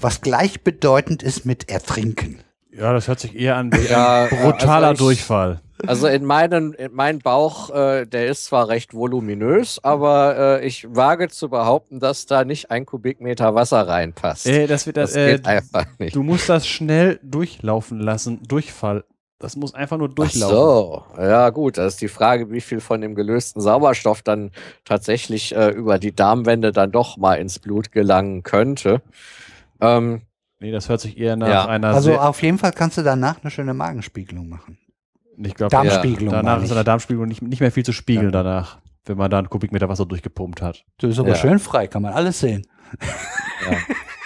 was 0.00 0.20
gleichbedeutend 0.20 1.22
ist 1.22 1.44
mit 1.46 1.68
Ertrinken. 1.70 2.40
Ja, 2.72 2.92
das 2.92 3.08
hört 3.08 3.20
sich 3.20 3.34
eher 3.34 3.56
an 3.56 3.72
wie 3.72 3.86
Ja, 3.90 4.24
ein 4.24 4.28
brutaler 4.28 4.88
also 4.88 5.10
ich- 5.10 5.18
Durchfall. 5.18 5.60
Also 5.86 6.06
in 6.06 6.24
meinen, 6.24 6.72
in 6.74 6.92
mein 6.94 7.18
Bauch, 7.18 7.70
äh, 7.70 8.06
der 8.06 8.28
ist 8.28 8.46
zwar 8.46 8.68
recht 8.68 8.94
voluminös, 8.94 9.78
aber 9.82 10.60
äh, 10.60 10.66
ich 10.66 10.86
wage 10.88 11.28
zu 11.28 11.48
behaupten, 11.48 12.00
dass 12.00 12.26
da 12.26 12.44
nicht 12.44 12.70
ein 12.70 12.86
Kubikmeter 12.86 13.54
Wasser 13.54 13.86
reinpasst. 13.86 14.46
Äh, 14.46 14.66
das 14.66 14.86
wird 14.86 14.96
das 14.96 15.12
das, 15.12 15.16
äh, 15.22 15.32
geht 15.32 15.46
einfach 15.46 15.86
nicht. 15.98 16.16
du 16.16 16.22
musst 16.22 16.48
das 16.48 16.66
schnell 16.66 17.20
durchlaufen 17.22 18.00
lassen. 18.00 18.40
Durchfall. 18.46 19.04
Das 19.38 19.54
muss 19.54 19.74
einfach 19.74 19.98
nur 19.98 20.08
Ach 20.08 20.14
durchlaufen. 20.14 20.56
so, 20.56 21.04
ja 21.18 21.50
gut, 21.50 21.76
das 21.76 21.94
ist 21.94 22.00
die 22.00 22.08
Frage, 22.08 22.50
wie 22.50 22.62
viel 22.62 22.80
von 22.80 23.02
dem 23.02 23.14
gelösten 23.14 23.60
Sauerstoff 23.60 24.22
dann 24.22 24.50
tatsächlich 24.86 25.54
äh, 25.54 25.68
über 25.68 25.98
die 25.98 26.14
Darmwände 26.16 26.72
dann 26.72 26.90
doch 26.90 27.18
mal 27.18 27.34
ins 27.34 27.58
Blut 27.58 27.92
gelangen 27.92 28.42
könnte. 28.42 29.02
Ähm, 29.80 30.22
Nee, 30.58 30.70
das 30.72 30.88
hört 30.88 31.02
sich 31.02 31.18
eher 31.18 31.36
nach 31.36 31.48
Ja. 31.48 31.66
einer 31.66 31.88
Also 31.88 32.16
auf 32.16 32.40
jeden 32.42 32.56
Fall 32.56 32.72
kannst 32.72 32.96
du 32.96 33.02
danach 33.02 33.42
eine 33.42 33.50
schöne 33.50 33.74
Magenspiegelung 33.74 34.48
machen. 34.48 34.78
Ich 35.42 35.54
glaube, 35.54 35.70
Darmspiegelung. 35.70 36.32
danach 36.32 36.54
meine 36.54 36.64
ist 36.64 36.70
an 36.70 36.76
der 36.76 36.84
Darmspiegelung 36.84 37.28
nicht, 37.28 37.42
nicht 37.42 37.60
mehr 37.60 37.72
viel 37.72 37.84
zu 37.84 37.92
spiegeln 37.92 38.26
Ja. 38.26 38.42
danach, 38.42 38.78
wenn 39.04 39.16
man 39.16 39.30
da 39.30 39.38
einen 39.38 39.50
Kubikmeter 39.50 39.88
Wasser 39.88 40.06
durchgepumpt 40.06 40.62
hat. 40.62 40.84
Das 40.98 41.10
ist 41.10 41.18
aber 41.18 41.30
Ja. 41.30 41.34
schön 41.36 41.58
frei, 41.58 41.86
kann 41.86 42.02
man 42.02 42.12
alles 42.12 42.40
sehen. 42.40 42.66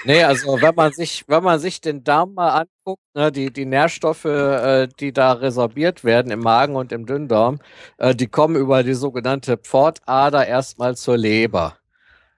Nee, 0.06 0.22
also 0.24 0.60
wenn 0.62 0.74
man 0.74 0.92
sich, 0.92 1.24
wenn 1.28 1.42
man 1.42 1.58
sich 1.60 1.80
den 1.82 2.02
Darm 2.04 2.32
mal 2.32 2.48
anguckt, 2.62 3.02
ne, 3.14 3.30
die, 3.30 3.52
die 3.52 3.66
Nährstoffe, 3.66 4.24
äh, 4.24 4.88
die 4.98 5.12
da 5.12 5.32
resorbiert 5.32 6.04
werden 6.04 6.32
im 6.32 6.40
Magen 6.40 6.74
und 6.74 6.90
im 6.92 7.04
Dünndarm, 7.04 7.58
äh, 7.98 8.14
die 8.14 8.26
kommen 8.26 8.56
über 8.56 8.82
die 8.82 8.94
sogenannte 8.94 9.58
Pfortader 9.58 10.46
erstmal 10.46 10.96
zur 10.96 11.18
Leber. 11.18 11.76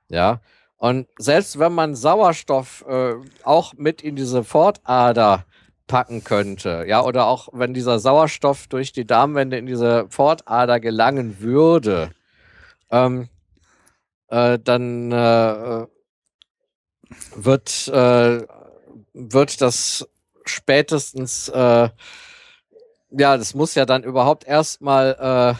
Ja. 0.09 0.40
Und 0.77 1.07
selbst 1.19 1.61
wenn 1.61 1.73
man 1.73 1.94
Sauerstoff 1.94 2.85
äh, 2.89 3.15
auch 3.44 3.74
mit 3.77 4.03
in 4.03 4.16
diese 4.16 4.43
Pfortader 4.43 5.44
packen 5.93 6.24
könnte, 6.24 6.86
ja, 6.89 7.02
oder 7.02 7.27
auch 7.27 7.51
wenn 7.52 7.74
dieser 7.74 7.98
Sauerstoff 7.98 8.66
durch 8.66 8.93
die 8.93 9.06
Darmwände 9.06 9.59
in 9.59 9.66
diese 9.66 10.06
Pfortader 10.09 10.81
gelangen 10.81 11.40
würde, 11.40 12.12
ähm, 12.90 13.28
äh, 14.28 14.59
dann 14.59 15.12
äh, 15.12 15.86
wird, 17.36 17.89
äh, 17.89 18.47
wird 19.12 19.60
das 19.60 20.09
spätestens, 20.47 21.51
äh, 21.51 21.90
ja, 23.10 23.36
das 23.36 23.55
muss 23.55 23.74
ja 23.74 23.85
dann 23.85 24.02
überhaupt 24.02 24.47
erstmal 24.47 25.59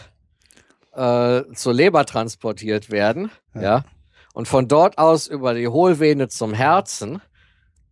äh, 0.95 1.39
äh, 1.39 1.53
zur 1.53 1.75
Leber 1.75 2.07
transportiert 2.07 2.89
werden, 2.89 3.29
Ja. 3.53 3.61
ja. 3.61 3.85
Und 4.33 4.47
von 4.47 4.67
dort 4.67 4.97
aus 4.97 5.27
über 5.27 5.53
die 5.53 5.67
Hohlvene 5.67 6.27
zum 6.27 6.55
Herzen, 6.55 7.21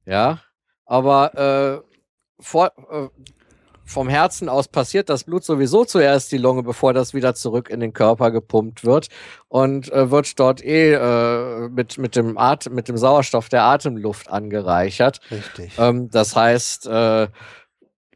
ja. 0.07 0.39
Aber 0.87 1.83
äh, 1.85 1.90
vor, 2.41 2.71
äh, 2.91 3.07
vom 3.85 4.07
Herzen 4.09 4.49
aus 4.49 4.67
passiert 4.67 5.09
das 5.09 5.25
Blut 5.25 5.43
sowieso 5.43 5.85
zuerst 5.85 6.31
die 6.31 6.37
Lunge, 6.37 6.63
bevor 6.63 6.93
das 6.93 7.13
wieder 7.13 7.35
zurück 7.35 7.69
in 7.69 7.79
den 7.79 7.93
Körper 7.93 8.31
gepumpt 8.31 8.85
wird 8.85 9.07
und 9.49 9.91
äh, 9.91 10.09
wird 10.09 10.39
dort 10.39 10.63
eh 10.63 10.93
äh, 10.93 11.69
mit, 11.69 11.97
mit, 11.97 12.15
dem 12.15 12.37
Atem, 12.37 12.73
mit 12.73 12.87
dem 12.87 12.97
Sauerstoff 12.97 13.49
der 13.49 13.63
Atemluft 13.63 14.29
angereichert. 14.29 15.19
Richtig. 15.29 15.73
Ähm, 15.77 16.09
das 16.09 16.35
heißt, 16.35 16.87
äh, 16.87 17.27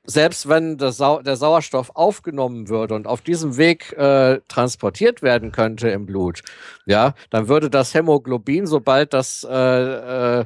selbst 0.05 0.47
wenn 0.47 0.77
Sau 0.79 1.21
der 1.21 1.35
Sauerstoff 1.35 1.91
aufgenommen 1.95 2.69
würde 2.69 2.93
und 2.93 3.07
auf 3.07 3.21
diesem 3.21 3.57
Weg 3.57 3.91
äh, 3.93 4.39
transportiert 4.47 5.21
werden 5.21 5.51
könnte 5.51 5.89
im 5.89 6.05
Blut, 6.05 6.41
ja, 6.85 7.15
dann 7.31 7.47
würde 7.47 7.69
das 7.69 7.93
Hämoglobin, 7.93 8.67
sobald 8.67 9.13
das 9.13 9.45
äh, 9.49 10.39
äh, 10.39 10.45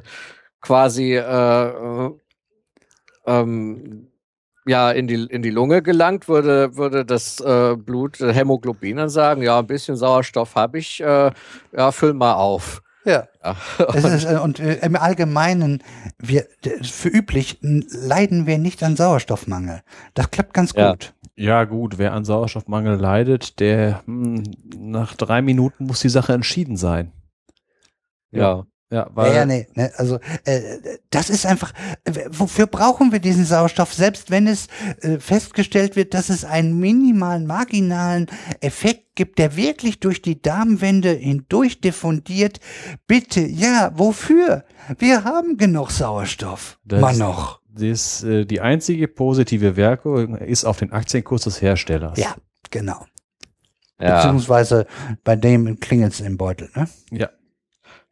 quasi 0.60 1.14
äh, 1.14 2.10
ähm, 3.26 4.08
ja, 4.66 4.90
in 4.90 5.06
die, 5.08 5.24
in 5.24 5.42
die 5.42 5.50
Lunge 5.50 5.82
gelangt, 5.82 6.28
würde, 6.28 6.76
würde 6.76 7.04
das 7.04 7.40
äh, 7.40 7.76
Blut, 7.76 8.20
äh, 8.20 8.32
Hämoglobin 8.32 8.96
dann 8.98 9.08
sagen, 9.08 9.42
ja, 9.42 9.58
ein 9.58 9.66
bisschen 9.66 9.96
Sauerstoff 9.96 10.54
habe 10.54 10.78
ich, 10.78 11.00
äh, 11.00 11.30
ja, 11.72 11.92
füll 11.92 12.12
mal 12.14 12.34
auf. 12.34 12.82
ja. 13.04 13.26
Ja. 13.42 13.56
Es 13.94 14.04
ist, 14.04 14.24
äh, 14.26 14.36
und 14.36 14.60
äh, 14.60 14.74
im 14.84 14.96
Allgemeinen, 14.96 15.82
wir, 16.18 16.46
für 16.82 17.08
üblich 17.08 17.58
leiden 17.62 18.46
wir 18.46 18.58
nicht 18.58 18.82
an 18.82 18.96
Sauerstoffmangel. 18.96 19.80
Das 20.14 20.30
klappt 20.30 20.52
ganz 20.54 20.74
Ja. 20.76 20.90
gut. 20.90 21.14
Ja, 21.36 21.64
gut, 21.64 21.96
wer 21.96 22.12
an 22.12 22.26
Sauerstoffmangel 22.26 22.96
leidet, 23.00 23.60
der 23.60 24.02
hm, 24.04 24.42
nach 24.76 25.14
drei 25.14 25.40
Minuten 25.40 25.86
muss 25.86 26.00
die 26.00 26.10
Sache 26.10 26.34
entschieden 26.34 26.76
sein. 26.76 27.12
ja. 28.30 28.40
Ja, 28.42 28.66
Ja, 28.92 29.08
weil 29.14 29.32
ja, 29.34 29.46
nee, 29.46 29.68
ne, 29.74 29.92
also 29.98 30.18
äh, 30.44 30.60
das 31.10 31.30
ist 31.30 31.46
einfach, 31.46 31.72
äh, 32.04 32.12
wofür 32.30 32.66
brauchen 32.66 33.12
wir 33.12 33.20
diesen 33.20 33.44
Sauerstoff, 33.44 33.94
selbst 33.94 34.32
wenn 34.32 34.48
es 34.48 34.66
äh, 35.02 35.20
festgestellt 35.20 35.94
wird, 35.94 36.12
dass 36.12 36.28
es 36.28 36.44
einen 36.44 36.76
minimalen, 36.80 37.46
marginalen 37.46 38.26
Effekt 38.60 39.14
gibt, 39.14 39.38
der 39.38 39.54
wirklich 39.54 40.00
durch 40.00 40.22
die 40.22 40.42
Darmwände 40.42 41.10
hindurch 41.12 41.80
diffundiert. 41.80 42.58
Bitte, 43.06 43.42
ja, 43.42 43.92
wofür? 43.94 44.64
Wir 44.98 45.22
haben 45.22 45.56
genug 45.56 45.92
Sauerstoff. 45.92 46.80
Das- 46.84 47.00
Mal 47.00 47.16
noch. 47.16 47.60
das, 47.72 48.24
äh, 48.24 48.44
die 48.44 48.60
einzige 48.60 49.06
positive 49.06 49.76
Wirkung 49.76 50.36
ist 50.36 50.64
auf 50.64 50.78
den 50.78 50.92
Aktienkurs 50.92 51.42
des 51.44 51.62
Herstellers. 51.62 52.18
Ja, 52.18 52.34
genau. 52.72 53.06
ja. 54.00 54.16
Beziehungsweise 54.16 54.86
bei 55.22 55.36
dem 55.36 55.78
klingelt 55.78 56.14
es 56.14 56.20
im 56.20 56.36
Beutel, 56.36 56.70
ne? 56.74 56.88
Ja. 57.12 57.28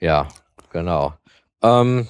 Ja, 0.01 0.29
genau. 0.71 1.15
Ähm, 1.63 2.09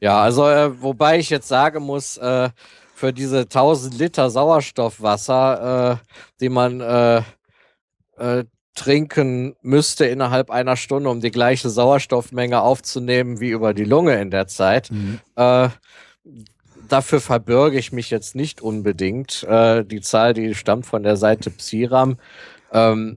ja, 0.00 0.20
also 0.20 0.48
äh, 0.48 0.82
wobei 0.82 1.18
ich 1.18 1.30
jetzt 1.30 1.48
sagen 1.48 1.82
muss, 1.82 2.16
äh, 2.18 2.50
für 2.94 3.12
diese 3.12 3.40
1000 3.40 3.98
Liter 3.98 4.30
Sauerstoffwasser, 4.30 6.00
äh, 6.00 6.06
die 6.40 6.48
man 6.48 6.80
äh, 6.80 7.22
äh, 8.18 8.44
trinken 8.74 9.56
müsste 9.62 10.06
innerhalb 10.06 10.50
einer 10.50 10.76
Stunde, 10.76 11.10
um 11.10 11.20
die 11.20 11.30
gleiche 11.30 11.70
Sauerstoffmenge 11.70 12.60
aufzunehmen 12.60 13.40
wie 13.40 13.50
über 13.50 13.72
die 13.72 13.84
Lunge 13.84 14.20
in 14.20 14.30
der 14.30 14.46
Zeit. 14.46 14.90
Mhm. 14.90 15.20
Äh, 15.36 15.68
dafür 16.88 17.20
verbürge 17.20 17.78
ich 17.78 17.92
mich 17.92 18.10
jetzt 18.10 18.34
nicht 18.34 18.60
unbedingt. 18.60 19.46
Die 19.48 20.00
Zahl, 20.00 20.34
die 20.34 20.54
stammt 20.54 20.86
von 20.86 21.02
der 21.02 21.16
Seite 21.16 21.50
Psiram. 21.50 22.18
Ähm, 22.72 23.16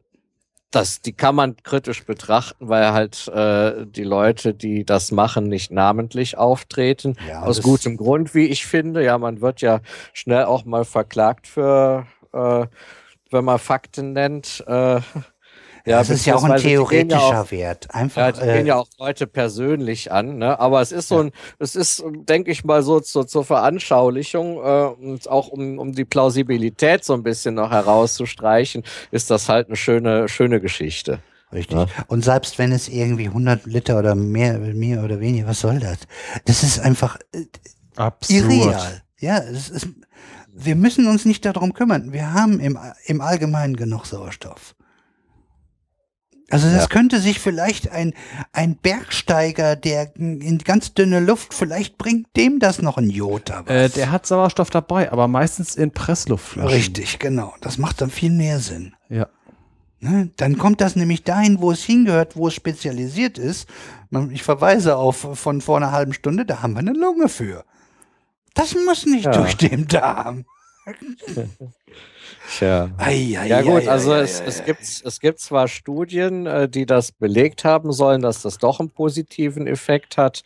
das, 0.71 1.01
die 1.01 1.13
kann 1.13 1.35
man 1.35 1.55
kritisch 1.57 2.05
betrachten, 2.05 2.67
weil 2.67 2.91
halt 2.91 3.27
äh, 3.29 3.85
die 3.85 4.03
Leute, 4.03 4.53
die 4.53 4.83
das 4.83 5.11
machen, 5.11 5.47
nicht 5.47 5.71
namentlich 5.71 6.37
auftreten. 6.37 7.15
Ja, 7.27 7.43
Aus 7.43 7.61
gutem 7.61 7.95
Grund, 7.95 8.35
wie 8.35 8.47
ich 8.47 8.65
finde. 8.65 9.03
Ja, 9.03 9.17
man 9.17 9.41
wird 9.41 9.61
ja 9.61 9.79
schnell 10.13 10.43
auch 10.43 10.65
mal 10.65 10.83
verklagt 10.83 11.47
für, 11.47 12.05
äh, 12.33 12.65
wenn 13.31 13.45
man 13.45 13.59
Fakten 13.59 14.13
nennt. 14.13 14.63
Äh, 14.67 14.99
Ja, 15.87 15.99
das 15.99 16.09
ist 16.09 16.25
ja 16.25 16.35
auch 16.35 16.43
ein 16.43 16.57
die 16.57 16.63
gehen 16.63 16.71
ja 16.71 16.77
theoretischer 16.85 17.41
auch- 17.43 17.51
Wert. 17.51 17.85
ja, 17.85 17.93
Einfach. 17.99 18.31
die 18.33 18.39
gehen 18.41 18.49
äh, 18.65 18.67
ja 18.67 18.75
auch 18.75 18.87
Leute 18.99 19.25
persönlich 19.27 20.11
an, 20.11 20.37
ne? 20.37 20.59
Aber 20.59 20.81
es 20.81 20.91
ist 20.91 21.07
so 21.07 21.19
ein, 21.19 21.31
es 21.59 21.75
ist, 21.75 22.03
denke 22.05 22.51
ich 22.51 22.63
mal, 22.65 22.83
so 22.83 22.99
zur, 22.99 23.25
zur 23.27 23.45
Veranschaulichung 23.45 24.57
äh, 24.57 24.85
und 25.05 25.29
auch 25.29 25.47
um, 25.47 25.79
um 25.79 25.93
die 25.93 26.05
Plausibilität 26.05 27.03
so 27.05 27.13
ein 27.13 27.23
bisschen 27.23 27.55
noch 27.55 27.71
herauszustreichen, 27.71 28.83
ist 29.11 29.29
das 29.31 29.49
halt 29.49 29.67
eine 29.67 29.75
schöne, 29.75 30.27
schöne 30.27 30.59
Geschichte. 30.59 31.19
Richtig. 31.53 31.77
Ja. 31.77 31.85
Und 32.07 32.25
selbst 32.25 32.57
wenn 32.57 32.71
es 32.73 32.89
irgendwie 32.89 33.27
100 33.27 33.65
Liter 33.65 33.97
oder 33.97 34.15
mehr, 34.15 34.57
mehr 34.59 35.03
oder 35.03 35.19
weniger, 35.21 35.47
was 35.47 35.61
soll 35.61 35.79
das? 35.79 35.99
Das 36.45 36.63
ist 36.63 36.79
einfach 36.79 37.17
äh, 37.33 37.45
Absurd. 37.95 38.43
irreal. 38.51 39.01
Ja, 39.19 39.37
es 39.39 39.69
ist, 39.69 39.87
wir 40.53 40.75
müssen 40.75 41.07
uns 41.07 41.23
nicht 41.23 41.45
darum 41.45 41.73
kümmern. 41.73 42.11
Wir 42.11 42.33
haben 42.33 42.59
im, 42.59 42.77
im 43.05 43.21
Allgemeinen 43.21 43.77
genug 43.77 44.05
Sauerstoff. 44.05 44.75
Also 46.49 46.69
das 46.69 46.83
Ja. 46.83 46.87
könnte 46.87 47.19
sich 47.19 47.39
vielleicht 47.39 47.91
ein, 47.91 48.13
ein 48.53 48.77
Bergsteiger, 48.77 49.75
der 49.75 50.15
in 50.15 50.57
ganz 50.59 50.93
dünne 50.93 51.19
Luft, 51.19 51.53
vielleicht 51.53 51.97
bringt 51.97 52.27
dem 52.37 52.59
das 52.59 52.81
noch 52.81 52.97
ein 52.97 53.09
Jota 53.09 53.63
was. 53.65 53.73
Äh, 53.75 53.89
der 53.89 54.11
hat 54.11 54.25
Sauerstoff 54.25 54.69
dabei, 54.69 55.11
aber 55.11 55.27
meistens 55.27 55.75
in 55.75 55.91
Pressluftflaschen. 55.91 56.69
Richtig, 56.71 57.19
genau. 57.19 57.53
Das 57.59 57.77
macht 57.77 57.99
dann 58.01 58.09
viel 58.09 58.31
mehr 58.31 58.59
Sinn. 58.59 58.95
Ja. 59.09 59.27
Ne? 59.99 60.29
Dann 60.37 60.57
kommt 60.57 60.79
das 60.79 60.95
nämlich 60.95 61.23
dahin, 61.23 61.59
wo 61.59 61.71
es 61.71 61.83
hingehört, 61.83 62.35
wo 62.37 62.47
es 62.47 62.53
spezialisiert 62.53 63.37
ist. 63.37 63.67
Ich 64.31 64.43
verweise 64.43 64.95
auf 64.95 65.27
von 65.33 65.59
vor 65.59 65.75
einer 65.77 65.91
halben 65.91 66.13
Stunde, 66.13 66.45
da 66.45 66.61
haben 66.61 66.73
wir 66.73 66.79
eine 66.79 66.93
Lunge 66.93 67.27
für. 67.27 67.65
Das 68.53 68.73
muss 68.85 69.05
nicht 69.05 69.25
Ja. 69.25 69.31
durch 69.31 69.57
den 69.57 69.87
Darm. 69.87 70.45
Tja. 72.49 72.89
Ei, 72.97 73.37
ei, 73.37 73.47
Ja 73.47 73.61
gut, 73.61 73.83
ei, 73.83 73.89
also 73.89 74.13
es, 74.13 74.39
es, 74.39 74.63
gibt, 74.63 74.81
es 74.81 75.19
gibt 75.19 75.39
zwar 75.39 75.67
Studien, 75.67 76.45
äh, 76.45 76.69
die 76.69 76.85
das 76.85 77.11
belegt 77.11 77.65
haben 77.65 77.91
sollen, 77.91 78.21
dass 78.21 78.41
das 78.41 78.57
doch 78.57 78.79
einen 78.79 78.89
positiven 78.89 79.67
Effekt 79.67 80.17
hat. 80.17 80.43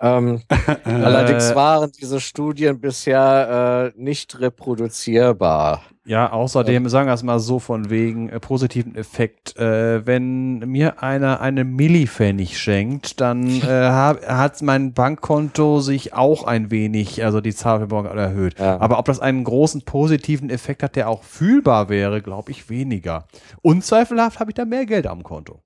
Ähm, 0.00 0.40
allerdings 0.84 1.54
waren 1.54 1.92
diese 1.92 2.20
Studien 2.20 2.80
bisher 2.80 3.92
äh, 3.94 4.00
nicht 4.00 4.40
reproduzierbar. 4.40 5.82
Ja, 6.06 6.32
außerdem 6.32 6.88
sagen 6.88 7.08
wir 7.08 7.14
es 7.14 7.22
mal 7.22 7.38
so 7.38 7.58
von 7.58 7.90
wegen 7.90 8.30
äh, 8.30 8.40
positiven 8.40 8.96
Effekt. 8.96 9.56
Äh, 9.58 10.06
wenn 10.06 10.58
mir 10.60 11.02
einer 11.02 11.40
eine 11.40 11.64
Millipfennig 11.64 12.58
schenkt, 12.58 13.20
dann 13.20 13.46
äh, 13.62 13.66
hab, 13.66 14.26
hat 14.26 14.62
mein 14.62 14.94
Bankkonto 14.94 15.80
sich 15.80 16.14
auch 16.14 16.44
ein 16.44 16.70
wenig, 16.70 17.22
also 17.22 17.42
die 17.42 17.54
Zahl 17.54 17.86
erhöht. 17.92 18.58
Ja. 18.58 18.80
Aber 18.80 18.98
ob 18.98 19.04
das 19.04 19.20
einen 19.20 19.44
großen 19.44 19.82
positiven 19.82 20.48
Effekt 20.48 20.82
hat, 20.82 20.96
der 20.96 21.08
auch 21.08 21.22
fühlbar 21.22 21.90
wäre, 21.90 22.22
glaube 22.22 22.50
ich 22.50 22.70
weniger. 22.70 23.26
Unzweifelhaft 23.60 24.40
habe 24.40 24.50
ich 24.50 24.54
da 24.54 24.64
mehr 24.64 24.86
Geld 24.86 25.06
am 25.06 25.22
Konto. 25.22 25.60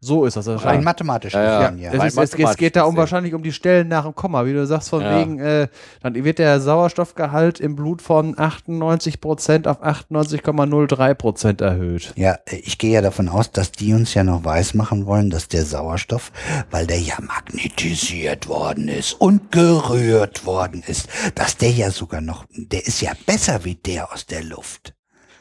So 0.00 0.26
ist 0.26 0.36
das 0.36 0.46
Rein 0.46 0.54
wahrscheinlich. 0.56 0.84
mathematisch 0.84 1.32
Ja, 1.32 1.72
ja. 1.72 1.90
Es, 1.92 1.98
Rein 1.98 2.08
ist, 2.08 2.18
es, 2.18 2.34
es 2.34 2.56
geht 2.58 2.76
da 2.76 2.84
um 2.84 2.96
wahrscheinlich 2.96 3.32
um 3.32 3.42
die 3.42 3.52
Stellen 3.52 3.88
nach 3.88 4.04
dem 4.04 4.14
Komma, 4.14 4.44
wie 4.44 4.52
du 4.52 4.66
sagst, 4.66 4.90
von 4.90 5.00
Ja. 5.00 5.18
wegen, 5.20 5.38
äh, 5.40 5.68
dann 6.02 6.14
wird 6.14 6.38
der 6.38 6.60
Sauerstoffgehalt 6.60 7.60
im 7.60 7.76
Blut 7.76 8.02
von 8.02 8.34
98% 8.36 9.66
auf 9.66 9.82
98,03% 9.82 11.62
erhöht. 11.62 12.12
Ja, 12.16 12.36
ich 12.50 12.78
gehe 12.78 12.92
ja 12.92 13.00
davon 13.00 13.28
aus, 13.28 13.50
dass 13.52 13.72
die 13.72 13.94
uns 13.94 14.12
ja 14.14 14.22
noch 14.22 14.44
weismachen 14.44 15.06
wollen, 15.06 15.30
dass 15.30 15.48
der 15.48 15.64
Sauerstoff, 15.64 16.30
weil 16.70 16.86
der 16.86 17.00
ja 17.00 17.14
magnetisiert 17.20 18.48
worden 18.48 18.88
ist 18.88 19.14
und 19.14 19.50
gerührt 19.52 20.44
worden 20.46 20.82
ist, 20.86 21.08
dass 21.34 21.56
der 21.56 21.70
ja 21.70 21.90
sogar 21.90 22.20
noch, 22.20 22.44
der 22.54 22.86
ist 22.86 23.00
ja 23.00 23.12
besser 23.26 23.64
wie 23.64 23.74
der 23.76 24.12
aus 24.12 24.26
der 24.26 24.44
Luft. 24.44 24.95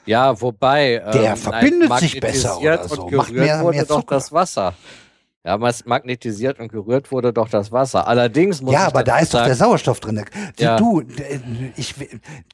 Ja, 0.06 0.40
wobei. 0.42 1.02
Der 1.14 1.22
nein, 1.22 1.38
verbindet 1.38 1.98
sich 2.00 2.20
besser 2.20 2.60
oder 2.60 2.88
so, 2.88 3.04
Und 3.04 3.12
macht 3.14 3.30
gerührt 3.30 3.46
mehr- 3.48 3.62
wurde 3.64 3.78
mehr 3.78 3.86
doch 3.86 4.04
das 4.04 4.32
Wasser. 4.32 4.74
Ja, 5.48 5.60
magnetisiert 5.86 6.60
und 6.60 6.72
gerührt 6.72 7.12
wurde 7.12 7.32
doch 7.32 7.48
das 7.48 7.72
Wasser. 7.72 8.08
Allerdings 8.08 8.64
muss 8.64 8.74
Ja, 8.74 8.88
aber 8.88 9.04
da 9.04 9.20
ist 9.20 9.32
doch 9.32 9.46
der 9.46 9.54
sagen, 9.54 9.70
Sauerstoff 9.70 10.00
drin. 10.00 10.26
Ja. 10.58 10.76
Du, 10.78 11.04
ich 11.76 11.94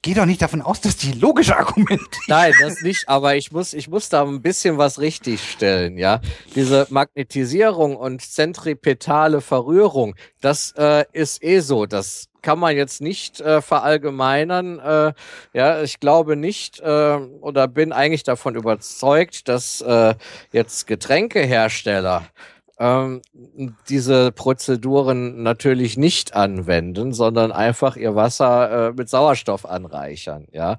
gehe 0.02 0.14
doch 0.14 0.26
nicht 0.26 0.41
davon 0.41 0.61
aus, 0.61 0.82
dass 0.82 0.98
die 0.98 1.14
logisch 1.14 1.52
argumentieren. 1.57 2.10
Nein, 2.28 2.52
das 2.60 2.82
nicht, 2.82 3.07
aber 3.07 3.38
ich 3.38 3.53
muss, 3.53 3.72
ich 3.73 3.88
muss 3.88 4.10
da 4.10 4.23
ein 4.26 4.41
bisschen 4.41 4.78
was 4.78 4.99
richtigstellen, 4.99 5.98
ja. 5.98 6.19
Diese 6.53 6.86
Magnetisierung 6.90 7.95
und 7.95 8.22
zentripetale 8.22 9.40
Verrührung, 9.40 10.15
das 10.41 10.73
äh, 10.78 11.06
ist 11.14 11.41
eh 11.41 11.61
so. 11.61 11.86
Das 11.86 12.28
kann 12.42 12.60
man 12.60 12.76
jetzt 12.76 13.02
nicht 13.02 13.40
äh, 13.42 13.62
verallgemeinern. 13.62 14.80
Äh, 14.80 15.14
ja, 15.54 15.82
ich 15.82 16.00
glaube 16.00 16.36
nicht 16.36 16.80
äh, 16.80 17.18
oder 17.42 17.68
bin 17.68 17.92
eigentlich 17.92 18.24
davon 18.24 18.56
überzeugt, 18.56 19.48
dass 19.48 19.82
äh, 19.82 20.16
jetzt 20.52 20.88
Getränkehersteller 20.88 22.24
ähm, 22.82 23.22
diese 23.90 24.32
Prozeduren 24.32 25.44
natürlich 25.44 25.98
nicht 25.98 26.34
anwenden, 26.36 27.14
sondern 27.14 27.52
einfach 27.52 27.95
ihr 27.95 28.16
Wasser 28.16 28.90
äh, 28.90 28.94
mit 28.94 29.08
Sauerstoff 29.08 29.66
anreichern, 29.70 30.48
ja. 30.52 30.78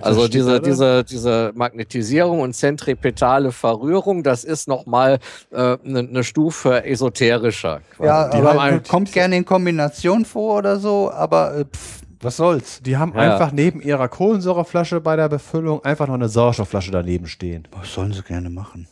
Also 0.00 0.26
diese, 0.26 0.60
diese, 0.60 1.04
diese 1.04 1.52
Magnetisierung 1.54 2.40
und 2.40 2.54
zentripetale 2.54 3.52
Verrührung, 3.52 4.24
das 4.24 4.42
ist 4.42 4.66
nochmal 4.66 5.20
eine 5.52 5.78
äh, 5.84 5.88
ne- 5.88 6.02
ne 6.02 6.24
Stufe 6.24 6.84
esoterischer. 6.84 7.80
quasi. 7.96 8.08
Ja, 8.08 8.28
Die 8.30 8.38
aber 8.38 8.80
kommt 8.80 9.12
gerne 9.12 9.36
in 9.36 9.44
Kombination 9.44 10.24
vor 10.24 10.58
oder 10.58 10.80
so, 10.80 11.12
aber 11.12 11.58
äh, 11.58 11.64
pff, 11.66 12.00
was 12.20 12.36
soll's? 12.38 12.80
Die 12.82 12.96
haben 12.96 13.12
Ja. 13.14 13.20
einfach 13.34 13.52
neben 13.52 13.80
ihrer 13.80 14.08
Kohlensäureflasche 14.08 15.00
bei 15.00 15.14
der 15.14 15.28
Befüllung 15.28 15.84
einfach 15.84 16.08
noch 16.08 16.14
eine 16.14 16.28
Sauerstoffflasche 16.28 16.90
daneben 16.90 17.26
stehen. 17.26 17.68
Was 17.70 17.92
sollen 17.94 18.12
sie 18.12 18.22
gerne 18.22 18.50
machen? 18.50 18.88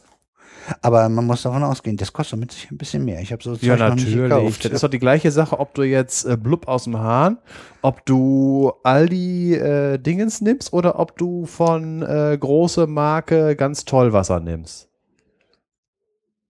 Aber 0.80 1.09
man 1.09 1.26
muss 1.26 1.43
davon 1.43 1.62
ausgehen, 1.62 1.97
das 1.97 2.12
kostet 2.12 2.39
mit 2.39 2.52
sich 2.52 2.70
ein 2.70 2.78
bisschen 2.78 3.05
mehr. 3.05 3.20
Ich 3.20 3.32
habe 3.32 3.43
so 3.43 3.55
Ja, 3.55 3.76
natürlich. 3.76 4.14
gekauft. 4.14 4.64
Das 4.64 4.72
ist 4.72 4.82
doch 4.82 4.89
die 4.90 4.98
gleiche 4.98 5.30
Sache, 5.30 5.59
ob 5.59 5.74
du 5.74 5.82
jetzt 5.82 6.24
äh, 6.24 6.36
Blub 6.36 6.68
aus 6.68 6.84
dem 6.84 6.98
Hahn, 6.98 7.39
ob 7.82 8.05
du 8.06 8.72
Aldi 8.82 9.55
äh, 9.55 9.98
Dingens 9.98 10.40
nimmst 10.40 10.72
oder 10.72 10.98
ob 10.98 11.16
du 11.16 11.47
von 11.47 12.02
äh, 12.02 12.36
große 12.39 12.86
Marke 12.86 13.56
ganz 13.56 13.84
toll 13.84 14.12
Wasser 14.12 14.40
nimmst. 14.40 14.89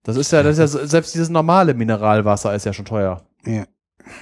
Das 0.04 0.16
ist 0.16 0.32
ja, 0.32 0.42
das 0.42 0.58
ist 0.58 0.74
ja 0.74 0.86
selbst 0.86 1.14
dieses 1.14 1.28
normale 1.28 1.74
Mineralwasser 1.74 2.54
ist 2.54 2.66
ja 2.66 2.72
schon 2.72 2.84
teuer. 2.84 3.22
Ja, 3.46 3.64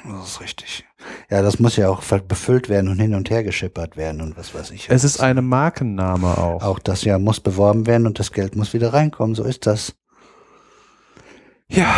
das 0.04 0.28
ist 0.28 0.40
richtig. 0.40 0.84
Ja, 1.30 1.42
das 1.42 1.58
muss 1.58 1.76
ja 1.76 1.88
auch 1.88 2.02
befüllt 2.02 2.68
werden 2.68 2.88
und 2.88 2.98
hin 2.98 3.14
und 3.14 3.30
her 3.30 3.44
geschippert 3.44 3.96
werden 3.96 4.20
und 4.20 4.36
was 4.36 4.54
weiß 4.54 4.70
ich. 4.72 4.88
Es 4.90 5.04
ist 5.04 5.20
eine 5.20 5.42
Markenname 5.42 6.38
auch. 6.38 6.62
auch 6.62 6.78
das 6.78 7.04
ja 7.04 7.18
muss 7.18 7.40
beworben 7.40 7.86
werden 7.86 8.06
und 8.06 8.18
das 8.18 8.32
Geld 8.32 8.56
muss 8.56 8.74
wieder 8.74 8.92
reinkommen. 8.92 9.34
So 9.34 9.44
ist 9.44 9.66
das. 9.66 9.94
Ja, 11.68 11.94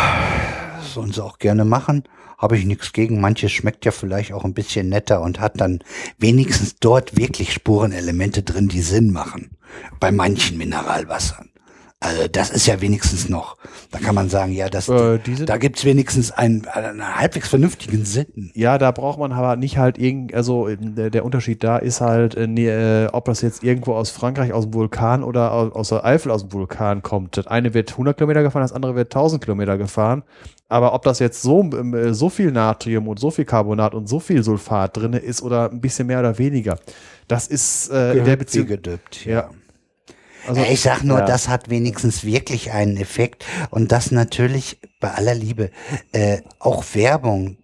sollen 0.93 1.11
sie 1.11 1.23
auch 1.23 1.39
gerne 1.39 1.65
machen. 1.65 2.03
Habe 2.37 2.57
ich 2.57 2.65
nichts 2.65 2.93
gegen. 2.93 3.21
Manches 3.21 3.51
schmeckt 3.51 3.85
ja 3.85 3.91
vielleicht 3.91 4.33
auch 4.33 4.43
ein 4.43 4.53
bisschen 4.53 4.89
netter 4.89 5.21
und 5.21 5.39
hat 5.39 5.61
dann 5.61 5.79
wenigstens 6.17 6.75
dort 6.75 7.17
wirklich 7.17 7.53
Spurenelemente 7.53 8.43
drin, 8.43 8.67
die 8.67 8.81
Sinn 8.81 9.11
machen. 9.11 9.57
Bei 9.99 10.11
manchen 10.11 10.57
Mineralwassern. 10.57 11.52
Also 12.03 12.27
das 12.27 12.49
ist 12.49 12.67
ja 12.67 12.81
wenigstens 12.81 13.29
noch. 13.29 13.55
Da 13.91 13.99
kann 13.99 14.13
man 14.13 14.27
sagen, 14.27 14.51
ja, 14.51 14.67
das, 14.67 14.89
Äh, 14.89 15.19
da 15.45 15.55
gibt's 15.57 15.85
wenigstens 15.85 16.31
einen, 16.31 16.67
einen 16.67 17.17
halbwegs 17.17 17.47
vernünftigen 17.47 18.03
Sinn. 18.03 18.51
Ja, 18.53 18.77
da 18.77 18.91
braucht 18.91 19.19
man 19.19 19.31
aber 19.31 19.55
nicht 19.55 19.77
halt 19.77 19.97
irgend, 19.97 20.33
also 20.33 20.67
der, 20.69 21.23
Unterschied 21.23 21.63
da 21.63 21.77
ist 21.77 22.01
halt, 22.01 22.35
äh, 22.35 23.05
äh, 23.05 23.07
ob 23.13 23.25
das 23.25 23.41
jetzt 23.41 23.63
irgendwo 23.63 23.93
aus 23.93 24.09
Frankreich 24.09 24.51
aus 24.51 24.65
dem 24.65 24.73
Vulkan 24.73 25.23
oder 25.23 25.53
aus, 25.53 25.71
aus 25.71 25.89
der 25.89 26.03
Eifel 26.03 26.31
aus 26.31 26.41
dem 26.41 26.51
Vulkan 26.51 27.03
kommt. 27.03 27.37
Das 27.37 27.47
eine 27.47 27.73
wird 27.73 27.91
100 27.91 28.17
Kilometer 28.17 28.43
gefahren, 28.43 28.63
das 28.63 28.73
andere 28.73 28.95
wird 28.95 29.07
1000 29.07 29.41
Kilometer 29.41 29.77
gefahren. 29.77 30.23
Aber 30.67 30.93
ob 30.93 31.03
das 31.03 31.19
jetzt 31.19 31.41
so, 31.41 31.61
ähm, 31.61 31.93
äh, 31.93 32.13
so 32.13 32.29
viel 32.29 32.51
Natrium 32.51 33.07
und 33.07 33.19
so 33.19 33.31
viel 33.31 33.45
Carbonat 33.45 33.95
und 33.95 34.09
so 34.09 34.19
viel 34.19 34.43
Sulfat 34.43 34.97
drinne 34.97 35.19
ist 35.19 35.41
oder 35.41 35.69
ein 35.71 35.79
bisschen 35.79 36.07
mehr 36.07 36.19
oder 36.19 36.37
weniger, 36.37 36.77
das 37.29 37.47
ist 37.47 37.91
äh, 37.91 38.17
in 38.17 38.25
der 38.25 38.35
Beziehung. 38.35 38.67
gedüppt, 38.67 39.25
Ja. 39.25 39.49
Also, 40.47 40.61
ich 40.61 40.81
sag 40.81 41.03
nur, 41.03 41.19
ja. 41.19 41.25
das 41.25 41.47
hat 41.47 41.69
wenigstens 41.69 42.23
wirklich 42.23 42.71
einen 42.71 42.97
Effekt 42.97 43.45
und 43.69 43.91
das 43.91 44.11
natürlich 44.11 44.79
bei 44.99 45.11
aller 45.11 45.35
Liebe 45.35 45.71
äh, 46.11 46.41
auch 46.59 46.83
Werbung. 46.93 47.57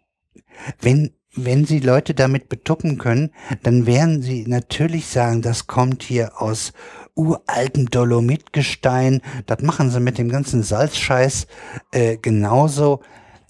Wenn 0.82 1.12
wenn 1.36 1.64
Sie 1.64 1.80
Leute 1.80 2.14
damit 2.14 2.50
betuppen 2.50 2.98
können, 2.98 3.32
dann 3.64 3.86
werden 3.86 4.22
Sie 4.22 4.46
natürlich 4.48 5.08
sagen, 5.08 5.42
das 5.42 5.68
kommt 5.68 6.04
hier 6.04 6.42
aus 6.42 6.74
uraltem 7.16 7.90
Dolomitgestein. 7.90 9.22
Das 9.46 9.62
machen 9.62 9.92
Sie 9.92 10.00
mit 10.00 10.18
dem 10.18 10.30
ganzen 10.30 10.64
Salzscheiß 10.64 11.48
äh, 11.92 12.18
genauso. 12.18 13.02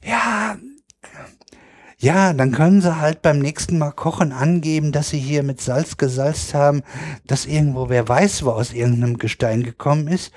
Ja, 0.03 0.57
ja, 2.01 2.31
dann 2.31 2.51
können 2.51 2.81
sie 2.81 2.99
halt 2.99 3.21
beim 3.21 3.39
nächsten 3.39 3.77
Mal 3.77 3.91
kochen 3.91 4.31
angeben, 4.31 4.93
dass 4.93 5.09
sie 5.09 5.19
hier 5.19 5.43
mit 5.43 5.59
Salz 5.59 5.97
gesalzt 5.97 6.53
haben, 6.53 6.81
dass 7.27 7.45
irgendwo 7.45 7.89
wer 7.89 8.07
weiß, 8.07 8.45
wo 8.45 8.51
aus 8.51 8.71
irgendeinem 8.71 9.17
Gestein 9.17 9.63
gekommen 9.63 10.07
ist. 10.07 10.31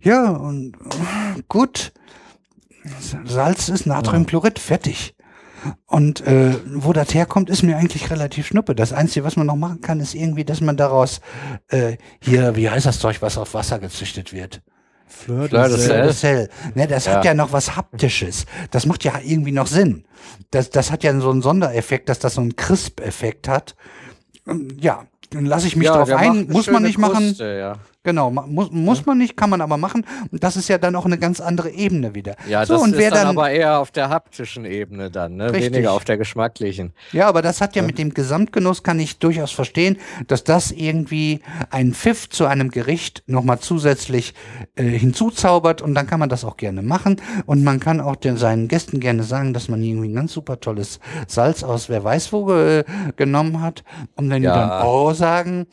Ja, 0.00 0.30
und 0.30 0.74
gut. 1.48 1.92
Salz 3.24 3.68
ist 3.68 3.86
Natriumchlorid, 3.86 4.60
fertig. 4.60 5.16
Und 5.86 6.20
äh, 6.26 6.54
wo 6.74 6.92
das 6.92 7.12
herkommt, 7.12 7.50
ist 7.50 7.64
mir 7.64 7.76
eigentlich 7.76 8.10
relativ 8.10 8.46
schnuppe. 8.46 8.76
Das 8.76 8.92
Einzige, 8.92 9.24
was 9.24 9.36
man 9.36 9.48
noch 9.48 9.56
machen 9.56 9.80
kann, 9.80 10.00
ist 10.00 10.14
irgendwie, 10.14 10.44
dass 10.44 10.60
man 10.60 10.76
daraus 10.76 11.20
äh, 11.68 11.96
hier, 12.20 12.54
wie 12.56 12.70
heißt 12.70 12.86
das 12.86 13.00
Zeug, 13.00 13.20
was 13.20 13.36
auf 13.36 13.52
Wasser 13.52 13.80
gezüchtet 13.80 14.32
wird? 14.32 14.62
Fleur 15.10 15.48
Fleur 15.48 15.68
de 15.68 15.76
de 15.76 15.78
Sel. 15.86 16.06
Das 16.06 16.20
Cell. 16.20 16.48
Ne, 16.74 16.86
das 16.86 17.04
Ja. 17.06 17.12
hat 17.14 17.24
ja 17.24 17.34
noch 17.34 17.52
was 17.52 17.76
Haptisches. 17.76 18.46
Das 18.70 18.86
macht 18.86 19.04
ja 19.04 19.12
irgendwie 19.22 19.52
noch 19.52 19.66
Sinn. 19.66 20.04
Das, 20.50 20.70
das 20.70 20.90
hat 20.90 21.02
ja 21.02 21.18
so 21.20 21.30
einen 21.30 21.42
Sondereffekt, 21.42 22.08
dass 22.08 22.18
das 22.18 22.34
so 22.34 22.40
einen 22.40 22.56
Crisp-Effekt 22.56 23.48
hat. 23.48 23.74
Ja, 24.80 25.04
dann 25.30 25.46
lasse 25.46 25.66
ich 25.66 25.76
mich 25.76 25.88
drauf 25.88 26.08
der 26.08 26.18
ein. 26.18 26.48
Muss 26.48 26.70
man 26.70 26.82
nicht 26.82 26.98
machen. 26.98 27.26
Kruste, 27.26 27.44
ja. 27.58 27.74
Genau, 28.02 28.30
muss, 28.30 28.70
muss 28.70 29.04
man 29.04 29.18
nicht, 29.18 29.36
kann 29.36 29.50
man 29.50 29.60
aber 29.60 29.76
machen. 29.76 30.06
Und 30.32 30.42
das 30.42 30.56
ist 30.56 30.68
ja 30.68 30.78
dann 30.78 30.96
auch 30.96 31.04
eine 31.04 31.18
ganz 31.18 31.38
andere 31.38 31.68
Ebene 31.70 32.14
wieder. 32.14 32.34
Ja, 32.48 32.64
so, 32.64 32.74
das 32.74 32.82
und 32.82 32.94
ist 32.94 33.02
dann, 33.10 33.12
dann, 33.12 33.26
aber 33.28 33.50
eher 33.50 33.78
auf 33.78 33.90
der 33.90 34.08
haptischen 34.08 34.64
Ebene 34.64 35.10
dann, 35.10 35.36
ne? 35.36 35.52
Richtig. 35.52 35.72
weniger 35.74 35.92
auf 35.92 36.04
der 36.04 36.16
geschmacklichen. 36.16 36.94
Ja, 37.12 37.28
aber 37.28 37.42
das 37.42 37.60
hat 37.60 37.76
ja 37.76 37.82
mit 37.82 37.98
dem 37.98 38.14
Gesamtgenuss, 38.14 38.82
kann 38.82 38.98
ich 39.00 39.18
durchaus 39.18 39.50
verstehen, 39.50 39.98
dass 40.28 40.44
das 40.44 40.70
irgendwie 40.70 41.40
einen 41.70 41.92
Pfiff 41.92 42.30
zu 42.30 42.46
einem 42.46 42.70
Gericht 42.70 43.22
nochmal 43.26 43.58
zusätzlich 43.58 44.32
äh, 44.76 44.84
hinzuzaubert 44.84 45.82
und 45.82 45.94
dann 45.94 46.06
kann 46.06 46.20
man 46.20 46.30
das 46.30 46.42
auch 46.42 46.56
gerne 46.56 46.80
machen 46.80 47.20
und 47.44 47.62
man 47.64 47.80
kann 47.80 48.00
auch 48.00 48.16
den, 48.16 48.38
seinen 48.38 48.68
Gästen 48.68 49.00
gerne 49.00 49.24
sagen, 49.24 49.52
dass 49.52 49.68
man 49.68 49.82
irgendwie 49.82 50.08
ein 50.08 50.14
ganz 50.14 50.32
super 50.32 50.58
tolles 50.58 51.00
Salz 51.26 51.62
aus 51.62 51.90
wer 51.90 52.02
weiß 52.02 52.32
wo 52.32 52.50
äh, 52.54 52.84
genommen 53.16 53.60
hat 53.60 53.84
und 54.16 54.30
wenn 54.30 54.42
Ja. 54.42 54.52
die 54.54 54.58
dann 54.58 54.86
oh 54.86 55.12
sagen, 55.12 55.66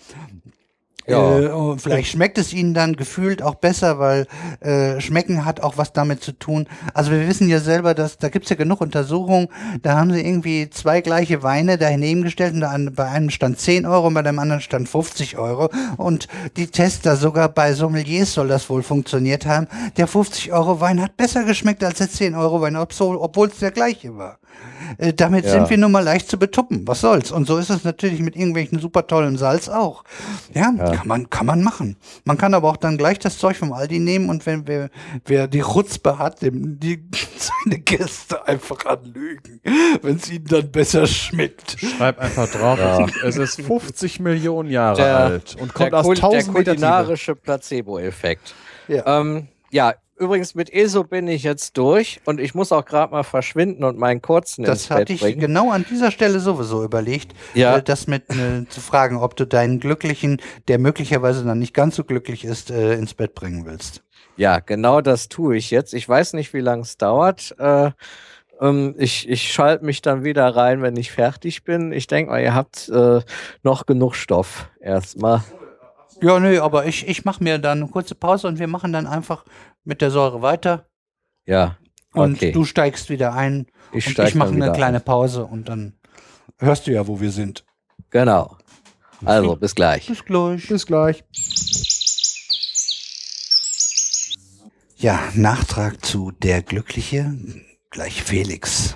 Ja. 1.08 1.40
Äh, 1.40 1.48
und 1.48 1.82
vielleicht 1.82 2.12
schmeckt 2.12 2.38
es 2.38 2.54
ihnen 2.54 2.74
dann 2.74 2.96
gefühlt 2.96 3.42
auch 3.42 3.56
besser, 3.56 3.98
weil 3.98 4.28
äh, 4.60 5.00
Schmecken 5.00 5.46
hat 5.46 5.62
auch 5.62 5.78
was 5.78 5.94
damit 5.94 6.22
zu 6.22 6.34
tun. 6.34 6.68
Also 6.94 7.12
wir 7.12 7.28
wissen 7.28 7.48
ja 7.48 7.60
selber, 7.60 7.94
dass 7.94 8.18
da 8.18 8.30
gibt's 8.30 8.50
ja 8.50 8.56
genug 8.56 8.82
Untersuchungen, 8.82 9.48
da 9.82 9.98
haben 9.98 10.12
sie 10.12 10.22
irgendwie 10.22 10.70
zwei 10.70 11.02
gleiche 11.02 11.44
Weine 11.44 11.78
daneben 11.78 12.24
gestellt 12.24 12.54
und 12.54 12.64
an, 12.64 12.94
bei 12.94 13.06
einem 13.06 13.30
stand 13.30 13.60
10 13.60 13.86
Euro 13.86 14.08
und 14.08 14.14
bei 14.14 14.22
dem 14.22 14.38
anderen 14.40 14.62
stand 14.62 14.90
50 14.90 15.38
Euro. 15.38 15.70
Und 15.96 16.28
die 16.58 16.68
Tester, 16.68 17.16
sogar 17.16 17.50
bei 17.50 17.74
Sommeliers 17.74 18.34
soll 18.34 18.50
das 18.50 18.70
wohl 18.70 18.84
funktioniert 18.84 19.46
haben. 19.46 19.68
Der 19.96 20.08
50 20.08 20.52
Euro 20.52 20.82
Wein 20.82 21.02
hat 21.02 21.16
besser 21.16 21.46
geschmeckt 21.46 21.84
als 21.84 22.00
der 22.00 22.10
10 22.10 22.36
Euro 22.36 22.62
Wein, 22.62 22.76
obwohl 22.76 23.48
es 23.48 23.60
der 23.60 23.72
gleiche 23.72 24.18
war. 24.18 24.40
Äh, 24.98 25.14
damit 25.14 25.46
Ja. 25.46 25.52
sind 25.52 25.70
wir 25.70 25.78
nun 25.78 25.92
mal 25.92 26.04
leicht 26.04 26.30
zu 26.30 26.38
betuppen. 26.38 26.88
Was 26.88 27.02
soll's? 27.02 27.32
Und 27.32 27.48
so 27.48 27.58
ist 27.58 27.70
es 27.70 27.84
natürlich 27.84 28.20
mit 28.22 28.36
irgendwelchen 28.36 28.80
super 28.80 29.06
tollen 29.08 29.38
Salz 29.38 29.70
auch. 29.70 30.04
Ja, 30.54 30.72
kann 30.72 31.08
man, 31.08 31.30
kann 31.30 31.46
man 31.46 31.64
machen. 31.64 31.98
Man 32.26 32.38
kann 32.38 32.54
aber 32.54 32.70
auch 32.70 32.78
dann 32.78 32.98
gleich 32.98 33.20
das 33.20 33.38
Zeug 33.38 33.58
vom 33.58 33.74
Aldi 33.74 34.00
nehmen 34.00 34.30
und 34.30 34.46
wenn 34.46 34.68
wer, 34.68 34.90
wer 35.26 35.48
die 35.48 35.62
Chutzpe 35.62 36.18
hat, 36.20 36.42
dem 36.42 36.80
die 36.80 37.04
seine 37.38 37.80
Gäste 37.80 38.48
einfach 38.48 38.86
anlügen, 38.86 39.62
wenn 40.02 40.16
es 40.18 40.30
ihnen 40.32 40.46
dann 40.46 40.72
besser 40.72 41.08
schmeckt. 41.08 41.78
Schreib 41.80 42.20
einfach 42.20 42.48
drauf, 42.50 42.80
es 43.24 43.38
ist 43.38 43.62
50 43.62 44.20
Millionen 44.20 44.70
Jahre 44.70 44.98
Der- 44.98 45.18
alt 45.18 45.56
und 45.60 45.74
kommt 45.74 45.92
der, 45.92 46.00
aus 46.00 46.06
Kul- 46.06 46.16
der 46.16 46.24
1000 46.24 46.48
Meter 46.48 46.72
Tiefe. 46.72 46.76
kulinarische 46.76 47.36
Placebo-Effekt. 47.36 48.56
Ja. 48.88 49.20
Ähm, 49.22 49.48
ja, 49.72 49.94
übrigens 50.18 50.56
mit 50.56 50.72
ESO 50.74 51.04
bin 51.04 51.28
ich 51.28 51.44
jetzt 51.44 51.78
durch 51.78 52.20
und 52.26 52.40
ich 52.40 52.56
muss 52.56 52.72
auch 52.72 52.86
gerade 52.86 53.12
mal 53.12 53.24
verschwinden 53.24 53.84
und 53.84 53.98
meinen 53.98 54.22
kurzen 54.22 54.64
ins 54.66 54.84
Das 54.84 54.90
hatte 54.92 55.02
Bett 55.02 55.10
ich 55.12 55.22
bringen. 55.22 55.40
genau 55.40 55.72
an 55.72 55.86
dieser 55.90 56.12
Stelle 56.12 56.40
sowieso 56.40 56.84
überlegt, 56.84 57.34
Ja. 57.54 57.78
äh, 57.78 57.84
das 57.84 58.08
mit 58.08 58.30
äh, 58.30 58.68
zu 58.70 58.82
fragen, 58.82 59.18
ob 59.18 59.36
du 59.36 59.46
deinen 59.46 59.80
Glücklichen, 59.80 60.42
der 60.68 60.80
möglicherweise 60.80 61.44
dann 61.44 61.60
nicht 61.60 61.74
ganz 61.74 61.96
so 61.96 62.04
glücklich 62.04 62.46
ist, 62.46 62.72
äh, 62.72 62.94
ins 62.96 63.14
Bett 63.14 63.36
bringen 63.36 63.66
willst. 63.66 64.04
Ja, 64.36 64.60
genau 64.60 65.02
das 65.02 65.30
tue 65.30 65.58
ich 65.58 65.72
jetzt. 65.72 65.94
Ich 65.94 66.08
weiß 66.08 66.34
nicht, 66.34 66.54
wie 66.54 66.60
lange 66.62 66.84
es 66.84 66.98
dauert. 66.98 67.56
Äh, 67.60 67.92
ähm, 68.62 68.96
ich 68.98 69.28
ich 69.30 69.52
schalte 69.52 69.86
mich 69.86 70.02
dann 70.02 70.24
wieder 70.24 70.48
rein, 70.56 70.82
wenn 70.82 70.96
ich 70.96 71.12
fertig 71.12 71.64
bin. 71.64 71.92
Ich 71.92 72.08
denke 72.08 72.32
mal, 72.32 72.42
ihr 72.42 72.54
habt 72.56 72.90
äh, 72.90 73.22
noch 73.64 73.86
genug 73.86 74.16
Stoff 74.16 74.70
erstmal. 74.80 75.44
Ja, 76.22 76.40
nö, 76.40 76.60
aber 76.62 76.86
ich, 76.88 77.08
ich 77.08 77.26
mache 77.26 77.44
mir 77.44 77.60
dann 77.60 77.82
eine 77.84 77.92
kurze 77.92 78.16
Pause 78.16 78.48
und 78.48 78.58
wir 78.58 78.68
machen 78.68 78.92
dann 78.92 79.06
einfach 79.06 79.44
mit 79.88 80.02
der 80.02 80.12
Säure 80.12 80.42
weiter. 80.42 80.90
Ja, 81.46 81.78
Und 82.14 82.36
okay. 82.36 82.52
du 82.52 82.66
steigst 82.66 83.10
wieder 83.10 83.34
ein 83.34 83.68
ich 83.94 84.08
und 84.08 84.20
ich 84.28 84.36
mache 84.36 84.52
eine 84.52 84.74
kleine 84.74 84.98
ein. 84.98 85.04
Pause 85.04 85.46
und 85.46 85.70
dann 85.70 85.94
hörst 86.60 86.88
du 86.88 86.92
ja, 86.92 87.08
wo 87.08 87.22
wir 87.22 87.32
sind. 87.32 87.64
Genau. 88.10 88.58
Also, 89.26 89.56
bis 89.56 89.74
gleich. 89.74 90.08
Bis 90.08 90.26
gleich. 90.26 90.68
Bis 90.68 90.86
gleich. 90.86 91.24
Ja, 94.98 95.20
Nachtrag 95.34 96.06
zu 96.06 96.32
Der 96.32 96.62
Glückliche, 96.62 97.34
gleich 97.90 98.24
Felix. 98.24 98.96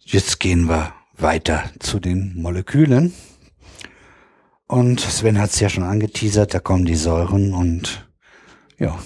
Jetzt 0.00 0.40
gehen 0.40 0.68
wir 0.68 0.92
weiter 1.16 1.64
zu 1.78 2.00
den 2.00 2.34
Molekülen. 2.40 3.14
Und 4.66 5.00
Sven 5.00 5.40
hat 5.40 5.50
es 5.50 5.60
ja 5.60 5.68
schon 5.68 5.84
angeteasert, 5.84 6.52
da 6.54 6.60
kommen 6.60 6.84
die 6.84 6.96
Säuren 6.96 7.54
und 7.54 8.03
ja, 8.78 8.98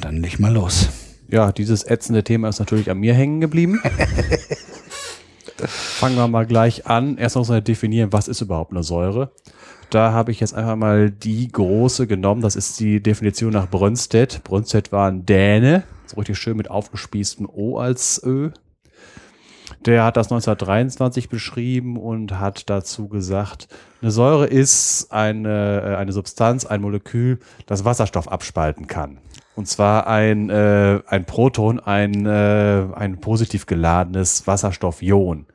dann 0.00 0.18
leg 0.18 0.38
mal 0.38 0.52
los. 0.52 0.88
Ja, 1.28 1.52
dieses 1.52 1.84
ätzende 1.84 2.22
Thema 2.22 2.48
ist 2.48 2.58
natürlich 2.58 2.90
an 2.90 2.98
mir 2.98 3.14
hängen 3.14 3.40
geblieben. 3.40 3.80
Fangen 5.56 6.16
wir 6.16 6.28
mal 6.28 6.46
gleich 6.46 6.86
an. 6.86 7.16
Erst 7.16 7.36
noch 7.36 7.48
mal 7.48 7.62
definieren, 7.62 8.12
was 8.12 8.28
ist 8.28 8.40
überhaupt 8.40 8.72
eine 8.72 8.82
Säure. 8.82 9.32
Da 9.90 10.12
habe 10.12 10.32
ich 10.32 10.40
jetzt 10.40 10.54
einfach 10.54 10.76
mal 10.76 11.10
die 11.10 11.48
große 11.48 12.06
genommen. 12.06 12.42
Das 12.42 12.56
ist 12.56 12.80
die 12.80 13.02
Definition 13.02 13.52
nach 13.52 13.70
Brønsted. 13.70 14.42
Brønsted 14.44 14.92
war 14.92 15.08
ein 15.08 15.24
Däne, 15.24 15.84
so 16.06 16.16
richtig 16.16 16.38
schön 16.38 16.56
mit 16.56 16.70
aufgespießtem 16.70 17.48
O 17.48 17.78
als 17.78 18.20
Ö. 18.24 18.50
Der 19.86 20.04
hat 20.04 20.16
das 20.16 20.28
1923 20.28 21.28
beschrieben 21.28 21.98
und 21.98 22.40
hat 22.40 22.70
dazu 22.70 23.08
gesagt, 23.08 23.68
eine 24.00 24.10
Säure 24.10 24.46
ist 24.46 25.08
eine, 25.10 25.82
äh, 25.82 25.96
eine 25.96 26.12
Substanz, 26.12 26.64
ein 26.64 26.80
Molekül, 26.80 27.38
das 27.66 27.84
Wasserstoff 27.84 28.28
abspalten 28.28 28.86
kann. 28.86 29.18
Und 29.56 29.68
zwar 29.68 30.06
ein, 30.06 30.48
äh, 30.48 31.00
ein 31.06 31.26
Proton, 31.26 31.80
ein, 31.80 32.24
äh, 32.26 32.86
ein 32.94 33.20
positiv 33.20 33.66
geladenes 33.66 34.46
Wasserstoffion. 34.46 35.46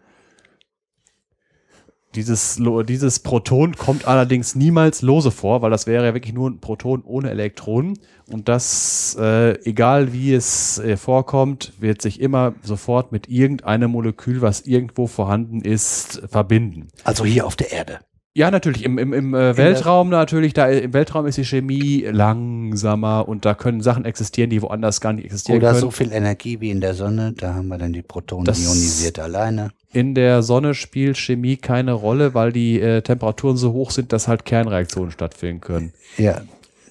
Dieses, 2.16 2.60
dieses 2.88 3.20
Proton 3.20 3.76
kommt 3.76 4.08
allerdings 4.08 4.56
niemals 4.56 5.04
lose 5.04 5.30
vor, 5.30 5.62
weil 5.62 5.70
das 5.70 5.86
wäre 5.86 6.06
ja 6.06 6.14
wirklich 6.16 6.34
nur 6.34 6.50
ein 6.50 6.60
Proton 6.60 7.04
ohne 7.04 7.30
Elektronen. 7.30 8.00
Und 8.32 8.50
das, 8.50 9.16
äh, 9.20 9.60
egal 9.64 10.12
wie 10.12 10.34
es 10.34 10.80
äh, 10.80 10.98
vorkommt, 10.98 11.74
wird 11.80 12.02
sich 12.02 12.20
immer 12.20 12.54
sofort 12.64 13.12
mit 13.12 13.30
irgendeinem 13.30 13.92
Molekül, 13.92 14.42
was 14.42 14.62
irgendwo 14.62 15.08
vorhanden 15.08 15.62
ist, 15.62 16.22
verbinden. 16.30 16.88
Also 17.04 17.26
hier 17.26 17.46
auf 17.46 17.56
der 17.56 17.72
Erde. 17.72 18.00
Ja, 18.40 18.52
natürlich. 18.52 18.86
Im, 18.86 18.98
im, 18.98 19.12
im 19.12 19.34
äh, 19.34 19.58
Weltraum 19.58 20.08
natürlich, 20.08 20.54
da 20.54 20.68
im 20.70 20.94
Weltraum 20.94 21.26
ist 21.26 21.38
die 21.38 21.44
Chemie 21.44 22.06
langsamer 22.10 23.28
und 23.28 23.44
da 23.44 23.54
können 23.54 23.82
Sachen 23.82 24.06
existieren, 24.06 24.50
die 24.50 24.62
woanders 24.62 25.02
gar 25.02 25.12
nicht 25.12 25.26
existieren 25.26 25.58
Oder 25.60 25.72
können. 25.72 25.82
so 25.82 25.92
viel 25.92 26.14
Energie 26.14 26.62
wie 26.62 26.70
in 26.72 26.80
der 26.80 26.94
Sonne, 26.94 27.34
da 27.34 27.54
haben 27.56 27.68
wir 27.68 27.78
dann 27.78 27.92
die 27.92 28.02
Protonen 28.02 28.46
Das- 28.46 28.60
ionisiert 28.64 29.20
alleine. 29.20 29.72
In 29.92 30.16
der 30.16 30.42
Sonne 30.42 30.74
spielt 30.74 31.18
Chemie 31.18 31.58
keine 31.58 31.92
Rolle, 31.92 32.34
weil 32.34 32.54
die 32.54 32.80
äh, 32.80 33.02
Temperaturen 33.02 33.58
so 33.58 33.74
hoch 33.74 33.92
sind, 33.92 34.14
dass 34.14 34.30
halt 34.30 34.46
Kernreaktionen 34.46 35.12
stattfinden 35.12 35.60
können. 35.60 35.92
Ja, 36.18 36.42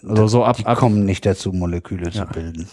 Also 0.07 0.27
so 0.27 0.45
ab, 0.45 0.57
die 0.59 0.67
ab 0.67 0.77
kommen 0.77 1.07
nicht 1.07 1.25
dazu, 1.25 1.53
Moleküle 1.53 2.11
Ja. 2.11 2.27
zu 2.27 2.33
bilden. 2.33 2.69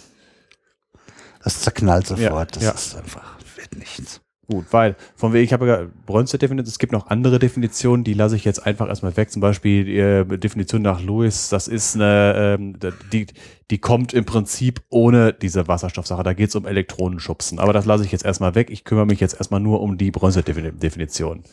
Das 1.44 1.62
zerknallt 1.62 2.08
sofort, 2.08 2.22
Ja, 2.22 2.46
das 2.46 2.64
ja. 2.64 2.72
ist 2.72 2.98
einfach, 2.98 3.38
wird 3.56 3.78
nichts. 3.78 4.20
Gut, 4.48 4.66
weil 4.70 4.96
von 5.16 5.34
wegen, 5.34 5.44
ich 5.44 5.54
habe 5.54 5.68
ja 5.68 5.86
Brønsted 6.06 6.42
definiert, 6.42 6.68
es 6.68 6.78
gibt 6.78 6.94
noch 6.94 7.08
andere 7.08 7.40
Definitionen, 7.40 8.04
die 8.04 8.14
lasse 8.14 8.36
ich 8.36 8.46
jetzt 8.46 8.64
einfach 8.64 8.88
erstmal 8.88 9.18
weg. 9.18 9.32
Zum 9.32 9.42
Beispiel 9.42 9.86
die 9.86 9.98
äh, 9.98 10.24
Definition 10.38 10.84
nach 10.84 11.02
Lewis, 11.02 11.50
das 11.50 11.68
ist 11.68 11.96
eine, 11.96 12.58
ähm, 12.60 12.78
die, 13.12 13.26
die 13.72 13.78
kommt 13.80 14.14
im 14.14 14.26
Prinzip 14.26 14.82
ohne 14.90 15.34
diese 15.34 15.68
Wasserstoffsache. 15.68 16.22
Da 16.22 16.34
geht 16.34 16.50
es 16.50 16.56
um 16.56 16.68
Elektronenschubsen. 16.68 17.58
Aber 17.58 17.74
das 17.74 17.86
lasse 17.86 18.06
ich 18.06 18.12
jetzt 18.12 18.24
erstmal 18.24 18.54
weg. 18.54 18.70
Ich 18.70 18.84
kümmere 18.84 19.08
mich 19.08 19.20
jetzt 19.20 19.34
erstmal 19.34 19.62
nur 19.62 19.82
um 19.82 19.98
die 19.98 20.12
Brønsted-Definition. 20.12 21.44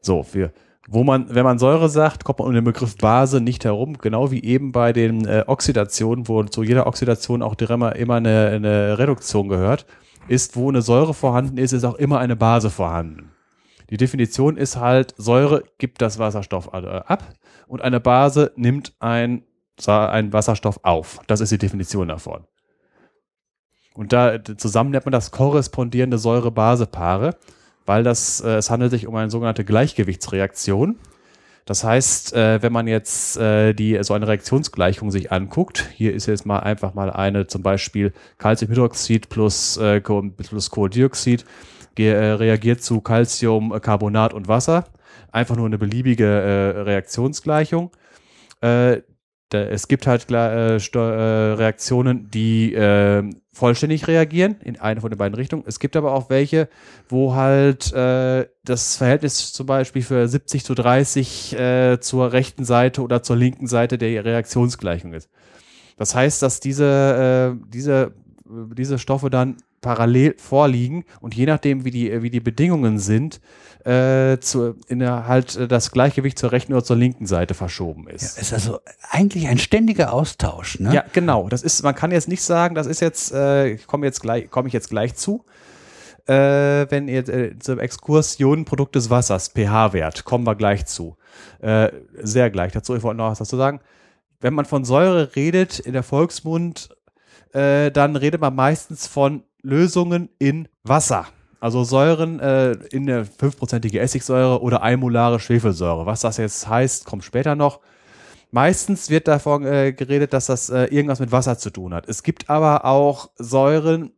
So, 0.00 0.26
wir, 0.32 0.52
wo 0.88 1.04
man, 1.04 1.32
wenn 1.32 1.44
man 1.44 1.60
Säure 1.60 1.88
sagt, 1.88 2.24
kommt 2.24 2.40
man 2.40 2.48
um 2.48 2.54
den 2.54 2.64
Begriff 2.64 2.96
Base 2.96 3.40
nicht 3.40 3.64
herum, 3.64 3.98
genau 3.98 4.32
wie 4.32 4.42
eben 4.42 4.72
bei 4.72 4.92
den 4.92 5.26
äh, 5.26 5.44
Oxidationen, 5.46 6.26
wo 6.26 6.42
zu 6.42 6.64
jeder 6.64 6.88
Oxidation 6.88 7.42
auch 7.42 7.54
immer, 7.60 7.94
immer 7.94 8.14
eine, 8.16 8.48
eine 8.48 8.98
Reduktion 8.98 9.48
gehört. 9.48 9.86
Ist, 10.28 10.56
wo 10.56 10.68
eine 10.68 10.82
Säure 10.82 11.14
vorhanden 11.14 11.58
ist, 11.58 11.72
ist 11.72 11.84
auch 11.84 11.96
immer 11.96 12.18
eine 12.18 12.36
Base 12.36 12.70
vorhanden. 12.70 13.30
Die 13.90 13.96
Definition 13.96 14.56
ist 14.56 14.76
halt, 14.76 15.14
Säure 15.16 15.62
gibt 15.78 16.02
das 16.02 16.18
Wasserstoff 16.18 16.70
äh, 16.72 16.78
ab 16.78 17.24
und 17.68 17.82
eine 17.82 18.00
Base 18.00 18.52
nimmt 18.56 18.94
ein, 18.98 19.44
ein 19.86 20.32
Wasserstoff 20.32 20.80
auf. 20.82 21.20
Das 21.26 21.40
ist 21.40 21.52
die 21.52 21.58
Definition 21.58 22.08
davon. 22.08 22.44
Und 23.94 24.12
da 24.12 24.42
zusammen 24.44 24.90
nennt 24.90 25.06
man 25.06 25.12
das 25.12 25.30
korrespondierende 25.30 26.18
Säure-Base-Paare, 26.18 27.36
weil 27.86 28.02
das, 28.02 28.40
äh, 28.40 28.56
es 28.56 28.70
handelt 28.70 28.90
sich 28.90 29.06
um 29.06 29.14
eine 29.14 29.30
sogenannte 29.30 29.64
Gleichgewichtsreaktion. 29.64 30.98
Das 31.66 31.82
heißt, 31.82 32.32
äh, 32.32 32.62
wenn 32.62 32.72
man 32.72 32.86
jetzt 32.86 33.36
äh, 33.38 33.74
die, 33.74 33.98
so 34.02 34.14
eine 34.14 34.28
Reaktionsgleichung 34.28 35.10
sich 35.10 35.32
anguckt, 35.32 35.90
hier 35.92 36.14
ist 36.14 36.26
jetzt 36.26 36.46
mal 36.46 36.60
einfach 36.60 36.94
mal 36.94 37.10
eine, 37.10 37.48
zum 37.48 37.62
Beispiel 37.62 38.12
Calciumhydroxid 38.38 39.28
plus, 39.28 39.76
äh, 39.76 40.00
plus 40.00 40.70
Kohlendioxid 40.70 41.44
äh, 41.98 42.10
reagiert 42.12 42.82
zu 42.82 43.00
Calciumcarbonat 43.00 44.32
und 44.32 44.46
Wasser. 44.46 44.84
Einfach 45.32 45.56
nur 45.56 45.66
eine 45.66 45.76
beliebige 45.76 46.24
äh, 46.24 46.80
Reaktionsgleichung. 46.82 47.90
Äh, 48.60 49.02
da, 49.48 49.58
es 49.58 49.88
gibt 49.88 50.06
halt 50.06 50.30
äh, 50.30 50.76
äh, 50.76 50.78
Reaktionen, 50.78 52.30
die 52.30 52.74
äh, 52.74 53.28
vollständig 53.56 54.06
reagieren 54.06 54.56
in 54.62 54.78
eine 54.78 55.00
von 55.00 55.08
den 55.10 55.16
beiden 55.16 55.34
Richtungen. 55.34 55.64
Es 55.66 55.80
gibt 55.80 55.96
aber 55.96 56.12
auch 56.12 56.28
welche, 56.28 56.68
wo 57.08 57.34
halt 57.34 57.90
äh, 57.94 58.46
das 58.64 58.96
Verhältnis 58.96 59.54
zum 59.54 59.64
Beispiel 59.64 60.02
für 60.02 60.28
70 60.28 60.62
zu 60.62 60.74
30 60.74 61.58
äh, 61.58 61.98
zur 61.98 62.32
rechten 62.32 62.66
Seite 62.66 63.00
oder 63.00 63.22
zur 63.22 63.36
linken 63.36 63.66
Seite 63.66 63.96
der 63.96 64.26
Reaktionsgleichung 64.26 65.14
ist. 65.14 65.30
Das 65.96 66.14
heißt, 66.14 66.42
dass 66.42 66.60
diese, 66.60 67.56
äh, 67.56 67.66
diese, 67.72 68.12
diese 68.44 68.98
Stoffe 68.98 69.30
dann 69.30 69.56
parallel 69.80 70.34
vorliegen 70.36 71.04
und 71.22 71.34
je 71.34 71.46
nachdem, 71.46 71.86
wie 71.86 71.90
die, 71.90 72.22
wie 72.22 72.30
die 72.30 72.40
Bedingungen 72.40 72.98
sind, 72.98 73.40
äh, 73.86 74.40
zu, 74.40 74.74
in 74.88 74.98
der, 74.98 75.28
halt 75.28 75.54
äh, 75.54 75.68
das 75.68 75.92
Gleichgewicht 75.92 76.38
zur 76.38 76.50
rechten 76.50 76.72
oder 76.72 76.82
zur 76.82 76.96
linken 76.96 77.26
Seite 77.26 77.54
verschoben 77.54 78.08
ist. 78.08 78.36
Ja, 78.36 78.42
ist 78.42 78.52
also 78.52 78.80
eigentlich 79.10 79.46
ein 79.46 79.58
ständiger 79.58 80.12
Austausch, 80.12 80.80
ne? 80.80 80.92
Ja, 80.92 81.04
genau. 81.12 81.48
Das 81.48 81.62
ist, 81.62 81.84
man 81.84 81.94
kann 81.94 82.10
jetzt 82.10 82.26
nicht 82.26 82.42
sagen, 82.42 82.74
das 82.74 82.88
ist 82.88 83.00
jetzt, 83.00 83.32
äh, 83.32 83.76
komme 83.86 84.06
jetzt 84.06 84.20
gleich, 84.20 84.50
komme 84.50 84.66
ich 84.66 84.74
jetzt 84.74 84.90
gleich 84.90 85.14
zu. 85.14 85.44
Äh, 86.26 86.90
wenn 86.90 87.06
ihr 87.06 87.28
äh, 87.28 87.58
zum 87.60 87.78
Exkurs 87.78 88.40
Ionenprodukt 88.40 88.96
des 88.96 89.08
Wassers, 89.08 89.52
pH-Wert, 89.54 90.24
kommen 90.24 90.44
wir 90.44 90.56
gleich 90.56 90.86
zu. 90.86 91.16
Äh, 91.60 91.92
sehr 92.20 92.50
gleich 92.50 92.72
dazu. 92.72 92.96
Ich 92.96 93.04
wollte 93.04 93.18
noch 93.18 93.30
was 93.30 93.38
dazu 93.38 93.56
sagen. 93.56 93.78
Wenn 94.40 94.52
man 94.52 94.64
von 94.64 94.84
Säure 94.84 95.36
redet 95.36 95.78
in 95.78 95.92
der 95.92 96.02
Volksmund, 96.02 96.88
äh, 97.52 97.92
dann 97.92 98.16
redet 98.16 98.40
man 98.40 98.56
meistens 98.56 99.06
von 99.06 99.44
Lösungen 99.62 100.28
in 100.40 100.66
Wasser. 100.82 101.28
Also 101.66 101.82
Säuren 101.82 102.38
äh, 102.38 102.74
in 102.92 103.06
der 103.06 103.26
5%ige 103.26 103.98
Essigsäure 103.98 104.62
oder 104.62 104.82
einmolare 104.82 105.40
Schwefelsäure. 105.40 106.06
Was 106.06 106.20
das 106.20 106.36
jetzt 106.36 106.68
heißt, 106.68 107.06
kommt 107.06 107.24
später 107.24 107.56
noch. 107.56 107.80
Meistens 108.52 109.10
wird 109.10 109.26
davon 109.26 109.66
äh, 109.66 109.92
geredet, 109.92 110.32
dass 110.32 110.46
das 110.46 110.70
äh, 110.70 110.84
irgendwas 110.84 111.18
mit 111.18 111.32
Wasser 111.32 111.58
zu 111.58 111.70
tun 111.70 111.92
hat. 111.92 112.08
Es 112.08 112.22
gibt 112.22 112.48
aber 112.50 112.84
auch 112.84 113.30
Säuren, 113.34 114.12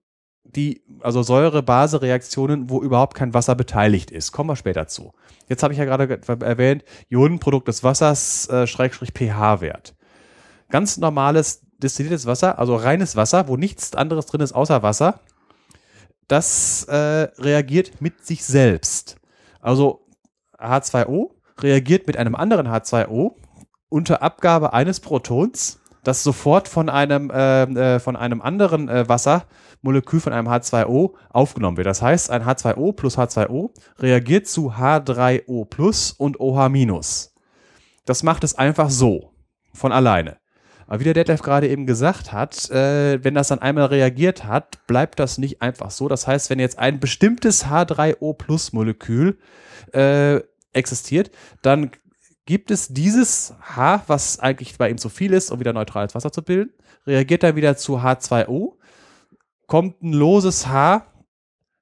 die, 0.45 0.83
also 1.01 1.23
Säure-Base-Reaktionen, 1.23 2.69
wo 2.69 2.83
überhaupt 2.83 3.15
kein 3.15 3.33
Wasser 3.33 3.55
beteiligt 3.55 4.11
ist. 4.11 4.33
Kommen 4.33 4.51
wir 4.51 4.57
später 4.57 4.87
zu. 4.87 5.15
Jetzt 5.49 5.63
habe 5.63 5.73
ich 5.73 5.79
ja 5.79 5.87
gerade 5.87 6.21
erwähnt, 6.45 6.85
Ionenprodukt 7.09 7.67
des 7.67 7.83
Wassers, 7.83 8.47
äh, 8.51 8.67
Schrägstrich 8.67 9.15
pH-Wert. 9.15 9.95
Ganz 10.69 10.99
normales 10.99 11.63
destilliertes 11.79 12.27
Wasser, 12.27 12.59
also 12.59 12.77
reines 12.77 13.17
Wasser, 13.17 13.49
wo 13.49 13.57
nichts 13.57 13.95
anderes 13.95 14.27
drin 14.27 14.43
ist 14.43 14.53
außer 14.53 14.83
Wasser, 14.83 15.21
das 16.29 16.85
äh, 16.85 16.95
reagiert 17.39 18.01
mit 18.01 18.25
sich 18.25 18.45
selbst. 18.45 19.17
Also 19.61 20.07
H2O 20.59 21.31
reagiert 21.61 22.07
mit 22.07 22.17
einem 22.17 22.35
anderen 22.35 22.69
H2O 22.69 23.33
unter 23.89 24.23
Abgabe 24.23 24.73
eines 24.73 25.01
Protons, 25.01 25.81
das 26.05 26.23
sofort 26.23 26.69
von 26.69 26.89
einem, 26.89 27.31
äh, 27.31 27.63
äh, 27.63 28.01
von 28.01 28.17
einem 28.17 28.41
anderen 28.41 28.89
äh, 28.89 29.09
Wassermolekül, 29.09 30.21
von 30.21 30.33
einem 30.33 30.49
H2O, 30.49 31.15
aufgenommen 31.31 31.77
wird. 31.77 31.87
Das 31.87 32.03
heißt, 32.03 32.31
ein 32.31 32.45
H2O 32.45 32.93
plus 32.93 33.19
H2O 33.19 33.71
reagiert 33.99 34.47
zu 34.47 34.73
H3O 34.73 35.65
plus 35.65 36.13
und 36.13 36.39
OH 36.41 36.69
minus. 36.69 37.35
Das 38.05 38.23
macht 38.23 38.45
es 38.45 38.57
einfach 38.57 38.91
so, 38.91 39.33
von 39.73 39.93
alleine. 39.93 40.39
Aber 40.89 41.01
wie 41.01 41.05
der 41.05 41.15
Detlef 41.15 41.43
gerade 41.43 41.69
eben 41.69 41.87
gesagt 41.87 42.33
hat, 42.33 42.71
äh, 42.71 43.23
wenn 43.23 43.35
das 43.35 43.49
dann 43.49 43.59
einmal 43.59 43.87
reagiert 43.87 44.45
hat, 44.45 44.87
bleibt 44.87 45.21
das 45.21 45.37
nicht 45.37 45.61
einfach 45.61 45.91
so. 45.91 46.09
Das 46.09 46.27
heißt, 46.27 46.49
wenn 46.49 46.59
jetzt 46.59 46.79
ein 46.79 46.99
bestimmtes 46.99 47.67
H3O-Plus-Molekül 47.67 49.39
äh, 49.93 50.41
existiert, 50.73 51.31
dann 51.61 51.91
gibt 52.47 52.71
es 52.71 52.89
dieses 52.89 53.55
H, 53.61 54.05
was 54.07 54.41
eigentlich 54.41 54.79
bei 54.79 54.89
ihm 54.89 54.97
zu 54.97 55.11
viel 55.11 55.35
ist, 55.35 55.51
um 55.51 55.61
wieder 55.61 55.75
neutrales 55.75 56.15
Wasser 56.15 56.33
zu 56.33 56.43
bilden, 56.43 56.73
reagiert 57.07 57.43
dann 57.43 57.57
wieder 57.57 57.77
zu 57.77 57.99
H2O, 57.99 58.77
kommt 59.67 60.03
ein 60.03 60.15
loses 60.15 60.69
H 60.69 61.08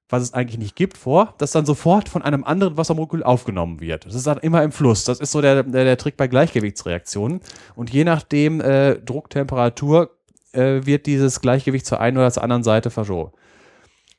was 0.09 0.23
es 0.23 0.33
eigentlich 0.33 0.57
nicht 0.57 0.75
gibt, 0.75 0.97
vor, 0.97 1.33
das 1.37 1.51
dann 1.51 1.65
sofort 1.65 2.07
von 2.07 2.21
einem 2.21 2.43
anderen 2.43 2.77
Wassermolekül 2.77 3.23
aufgenommen 3.23 3.81
wird. 3.81 4.05
Das 4.05 4.15
ist 4.15 4.25
dann 4.25 4.37
immer 4.37 4.63
im 4.63 4.71
Fluss. 4.71 5.03
Das 5.03 5.19
ist 5.19 5.31
so 5.31 5.41
der, 5.41 5.63
der, 5.63 5.83
der 5.83 5.97
Trick 5.97 6.15
bei 6.15 6.27
Gleichgewichtsreaktionen. 6.27 7.41
Und 7.75 7.89
je 7.89 8.05
nachdem 8.05 8.61
äh, 8.61 8.95
Druck, 8.99 9.29
Temperatur 9.29 10.11
äh, 10.53 10.85
wird 10.85 11.05
dieses 11.05 11.41
Gleichgewicht 11.41 11.85
zur 11.85 11.99
einen 11.99 12.17
oder 12.17 12.31
zur 12.31 12.43
anderen 12.43 12.63
Seite 12.63 12.89
verschoben. 12.89 13.31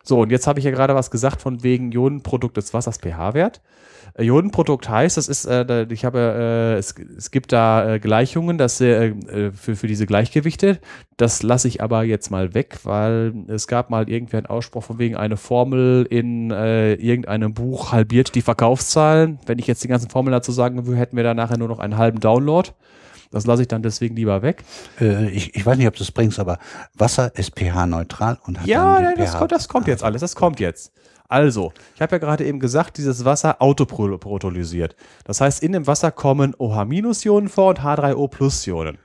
So, 0.04 0.20
und 0.20 0.30
jetzt 0.30 0.46
habe 0.46 0.58
ich 0.58 0.64
ja 0.64 0.70
gerade 0.70 0.94
was 0.94 1.10
gesagt 1.10 1.40
von 1.40 1.62
wegen 1.62 1.92
Ionenprodukt 1.92 2.56
des 2.56 2.72
Wassers 2.74 2.98
pH-Wert. 2.98 3.60
Ionenprodukt 4.18 4.88
heißt, 4.88 5.16
das 5.16 5.28
ist, 5.28 5.44
äh, 5.46 5.86
ich 5.90 6.04
habe, 6.04 6.18
äh, 6.18 6.78
es, 6.78 6.94
es 7.16 7.30
gibt 7.30 7.52
da 7.52 7.94
äh, 7.94 7.98
Gleichungen, 8.00 8.58
dass 8.58 8.80
äh, 8.80 9.14
für, 9.52 9.76
für 9.76 9.86
diese 9.86 10.06
Gleichgewichte. 10.06 10.78
Das 11.16 11.42
lasse 11.42 11.68
ich 11.68 11.82
aber 11.82 12.02
jetzt 12.02 12.30
mal 12.30 12.54
weg, 12.54 12.78
weil 12.84 13.32
es 13.48 13.68
gab 13.68 13.90
mal 13.90 14.08
irgendwie 14.08 14.36
einen 14.36 14.46
Ausspruch 14.46 14.84
von 14.84 14.98
wegen 14.98 15.16
eine 15.16 15.36
Formel 15.36 16.06
in 16.10 16.50
äh, 16.50 16.94
irgendeinem 16.94 17.54
Buch 17.54 17.92
halbiert 17.92 18.34
die 18.34 18.42
Verkaufszahlen. 18.42 19.38
Wenn 19.46 19.58
ich 19.58 19.66
jetzt 19.66 19.84
die 19.84 19.88
ganzen 19.88 20.10
Formeln 20.10 20.32
dazu 20.32 20.52
sagen 20.52 20.86
würde, 20.86 20.98
hätten 20.98 21.16
wir 21.16 21.24
da 21.24 21.34
nachher 21.34 21.58
nur 21.58 21.68
noch 21.68 21.78
einen 21.78 21.96
halben 21.96 22.20
Download. 22.20 22.70
Das 23.30 23.46
lasse 23.46 23.62
ich 23.62 23.68
dann 23.68 23.82
deswegen 23.82 24.16
lieber 24.16 24.42
weg. 24.42 24.64
Äh, 25.00 25.28
ich, 25.30 25.54
ich 25.54 25.64
weiß 25.64 25.76
nicht, 25.76 25.86
ob 25.86 25.94
du 25.94 26.02
es 26.02 26.10
bringst, 26.10 26.38
aber 26.38 26.58
Wasser 26.94 27.32
ist 27.36 27.58
pH-neutral 27.58 28.38
und 28.46 28.60
hat 28.60 28.66
ja, 28.66 29.00
nein, 29.00 29.14
das, 29.16 29.32
pH 29.32 29.38
kommt, 29.38 29.52
das 29.52 29.68
kommt 29.68 29.86
jetzt 29.86 30.02
alles, 30.02 30.20
das 30.20 30.34
kommt 30.34 30.60
jetzt. 30.60 30.92
Also, 31.28 31.72
ich 31.94 32.00
habe 32.00 32.12
ja 32.12 32.18
gerade 32.18 32.46
eben 32.46 32.58
gesagt, 32.58 32.96
dieses 32.96 33.24
Wasser 33.24 33.60
autoprotolysiert. 33.60 34.96
Das 35.24 35.40
heißt, 35.40 35.62
in 35.62 35.72
dem 35.72 35.86
Wasser 35.86 36.10
kommen 36.10 36.54
OH-Ionen 36.58 37.48
vor 37.48 37.68
und 37.68 37.80
H3O-Ionen. 37.80 38.98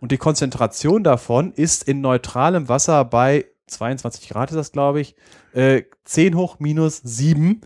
Und 0.00 0.12
die 0.12 0.18
Konzentration 0.18 1.02
davon 1.02 1.52
ist 1.52 1.84
in 1.88 2.02
neutralem 2.02 2.68
Wasser 2.68 3.04
bei 3.06 3.46
22 3.66 4.28
Grad, 4.28 4.50
ist 4.50 4.56
das 4.56 4.72
glaube 4.72 5.00
ich, 5.00 5.16
äh, 5.52 5.82
10 6.04 6.36
hoch 6.36 6.58
minus 6.58 6.98
7 6.98 7.62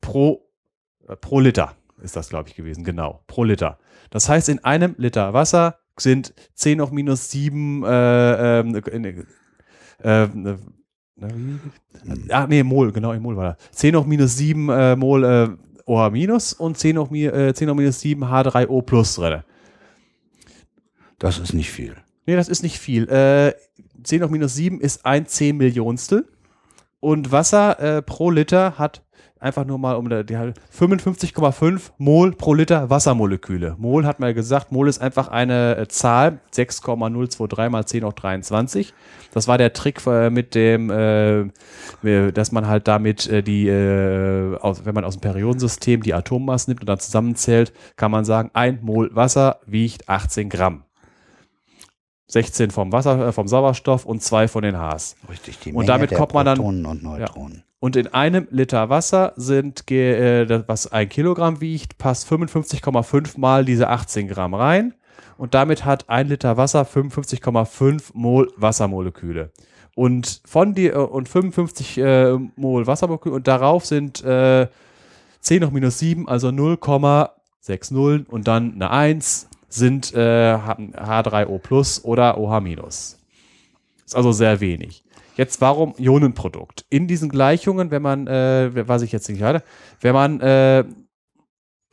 pro, 0.00 0.46
äh, 1.08 1.16
pro 1.16 1.40
Liter 1.40 1.74
ist 2.02 2.16
das 2.16 2.28
glaube 2.28 2.48
ich 2.48 2.54
gewesen, 2.54 2.84
genau, 2.84 3.22
pro 3.26 3.44
Liter. 3.44 3.78
Das 4.10 4.28
heißt, 4.28 4.48
in 4.48 4.64
einem 4.64 4.94
Liter 4.98 5.32
Wasser 5.32 5.78
sind 5.98 6.34
10 6.54 6.80
hoch 6.80 6.90
minus 6.90 7.30
7 7.30 7.84
äh, 7.84 8.60
ähm, 8.60 8.74
äh, 8.74 9.24
äh, 10.02 10.58
Ah, 12.28 12.46
nee, 12.46 12.62
Mol, 12.62 12.92
genau, 12.92 13.12
in 13.12 13.22
Mol 13.22 13.36
war 13.36 13.56
das. 13.56 13.78
10 13.78 13.96
hoch 13.96 14.06
minus 14.06 14.36
7 14.36 14.68
äh, 14.68 14.96
Mol 14.96 15.24
äh, 15.24 15.48
OH 15.86 16.10
minus 16.10 16.52
und 16.52 16.76
10 16.76 16.98
hoch, 16.98 17.10
äh, 17.12 17.54
10 17.54 17.70
hoch 17.70 17.74
minus 17.74 18.00
7 18.00 18.24
H3O 18.24 18.82
plus 18.82 19.14
drin. 19.14 19.42
Das 21.18 21.38
ist 21.38 21.54
nicht 21.54 21.70
viel. 21.70 21.96
Nee, 22.26 22.36
das 22.36 22.48
ist 22.48 22.62
nicht 22.62 22.78
viel. 22.78 23.08
Äh, 23.08 23.54
10 24.02 24.24
hoch 24.24 24.30
minus 24.30 24.54
7 24.54 24.80
ist 24.80 25.06
ein 25.06 25.26
10 25.26 25.56
Millionstel. 25.56 26.26
Und 27.00 27.30
Wasser 27.30 27.78
äh, 27.78 28.02
pro 28.02 28.30
Liter 28.30 28.78
hat 28.78 29.02
einfach 29.38 29.64
nur 29.64 29.78
mal 29.78 29.94
um 29.96 30.08
die 30.08 30.14
55,5 30.16 31.90
Mol 31.98 32.32
pro 32.32 32.54
Liter 32.54 32.88
Wassermoleküle. 32.90 33.76
Mol 33.78 34.06
hat 34.06 34.20
mal 34.20 34.34
gesagt, 34.34 34.72
Mol 34.72 34.88
ist 34.88 35.00
einfach 35.00 35.28
eine 35.28 35.76
äh, 35.76 35.88
Zahl, 35.88 36.40
6,023 36.50 37.70
mal 37.70 37.84
10 37.84 38.04
hoch 38.04 38.12
23. 38.12 38.94
Das 39.32 39.46
war 39.48 39.58
der 39.58 39.72
Trick 39.72 40.00
äh, 40.06 40.30
mit 40.30 40.54
dem, 40.54 40.90
äh, 40.90 42.32
dass 42.32 42.52
man 42.52 42.66
halt 42.66 42.88
damit 42.88 43.30
die, 43.46 43.68
äh, 43.68 44.56
aus, 44.58 44.84
wenn 44.84 44.94
man 44.94 45.04
aus 45.04 45.16
dem 45.16 45.20
Periodensystem 45.20 46.02
die 46.02 46.14
Atommasse 46.14 46.70
nimmt 46.70 46.80
und 46.80 46.88
dann 46.88 46.98
zusammenzählt, 46.98 47.72
kann 47.96 48.10
man 48.10 48.24
sagen, 48.24 48.50
ein 48.54 48.78
Mol 48.82 49.14
Wasser 49.14 49.60
wiegt 49.66 50.08
18 50.08 50.48
Gramm. 50.48 50.84
16 52.28 52.70
vom 52.72 52.90
Wasser, 52.92 53.28
äh, 53.28 53.32
vom 53.32 53.46
Sauerstoff 53.46 54.04
und 54.04 54.22
zwei 54.22 54.48
von 54.48 54.62
den 54.62 54.76
Hs. 54.76 55.16
Richtig, 55.28 55.58
die 55.60 55.72
Und 55.72 55.88
damit 55.88 56.10
der 56.10 56.18
kommt 56.18 56.34
man 56.34 56.44
dann- 56.46 56.58
Protonen 56.58 56.86
und 56.86 57.02
Neutronen. 57.02 57.62
Und 57.78 57.96
in 57.96 58.08
einem 58.08 58.48
Liter 58.50 58.88
Wasser 58.88 59.32
sind, 59.36 59.90
äh, 59.90 60.62
was 60.66 60.90
ein 60.92 61.08
Kilogramm 61.08 61.60
wiegt, 61.60 61.98
passt 61.98 62.26
55,5 62.30 63.38
mal 63.38 63.64
diese 63.64 63.88
18 63.88 64.28
Gramm 64.28 64.54
rein. 64.54 64.94
Und 65.36 65.54
damit 65.54 65.84
hat 65.84 66.08
ein 66.08 66.28
Liter 66.28 66.56
Wasser 66.56 66.82
55,5 66.82 68.10
Mol 68.14 68.50
Wassermoleküle. 68.56 69.50
Und 69.94 70.40
von 70.44 70.74
die, 70.74 70.88
äh, 70.88 70.96
und 70.96 71.28
55 71.28 71.98
äh, 71.98 72.38
Mol 72.56 72.86
Wassermolekül 72.86 73.32
und 73.32 73.46
darauf 73.46 73.84
sind 73.84 74.24
äh, 74.24 74.68
10 75.40 75.66
hoch 75.66 75.70
minus 75.70 75.98
7, 75.98 76.28
also 76.28 76.48
0,60 76.48 78.26
und 78.26 78.48
dann 78.48 78.74
eine 78.74 78.90
1 78.90 79.48
sind 79.68 80.14
äh, 80.14 80.54
H3O 80.54 81.58
plus 81.58 82.04
oder 82.04 82.38
OH 82.38 82.60
minus. 82.60 83.18
Ist 84.04 84.16
also 84.16 84.32
sehr 84.32 84.60
wenig. 84.60 85.05
Jetzt 85.36 85.60
warum 85.60 85.94
Ionenprodukt? 85.98 86.86
In 86.88 87.06
diesen 87.06 87.28
Gleichungen, 87.28 87.90
wenn 87.90 88.02
man, 88.02 88.26
äh, 88.26 88.88
was 88.88 89.02
ich 89.02 89.12
jetzt 89.12 89.28
nicht 89.28 89.42
hatte, 89.42 89.62
wenn 90.00 90.14
man 90.14 90.40
äh, 90.40 90.84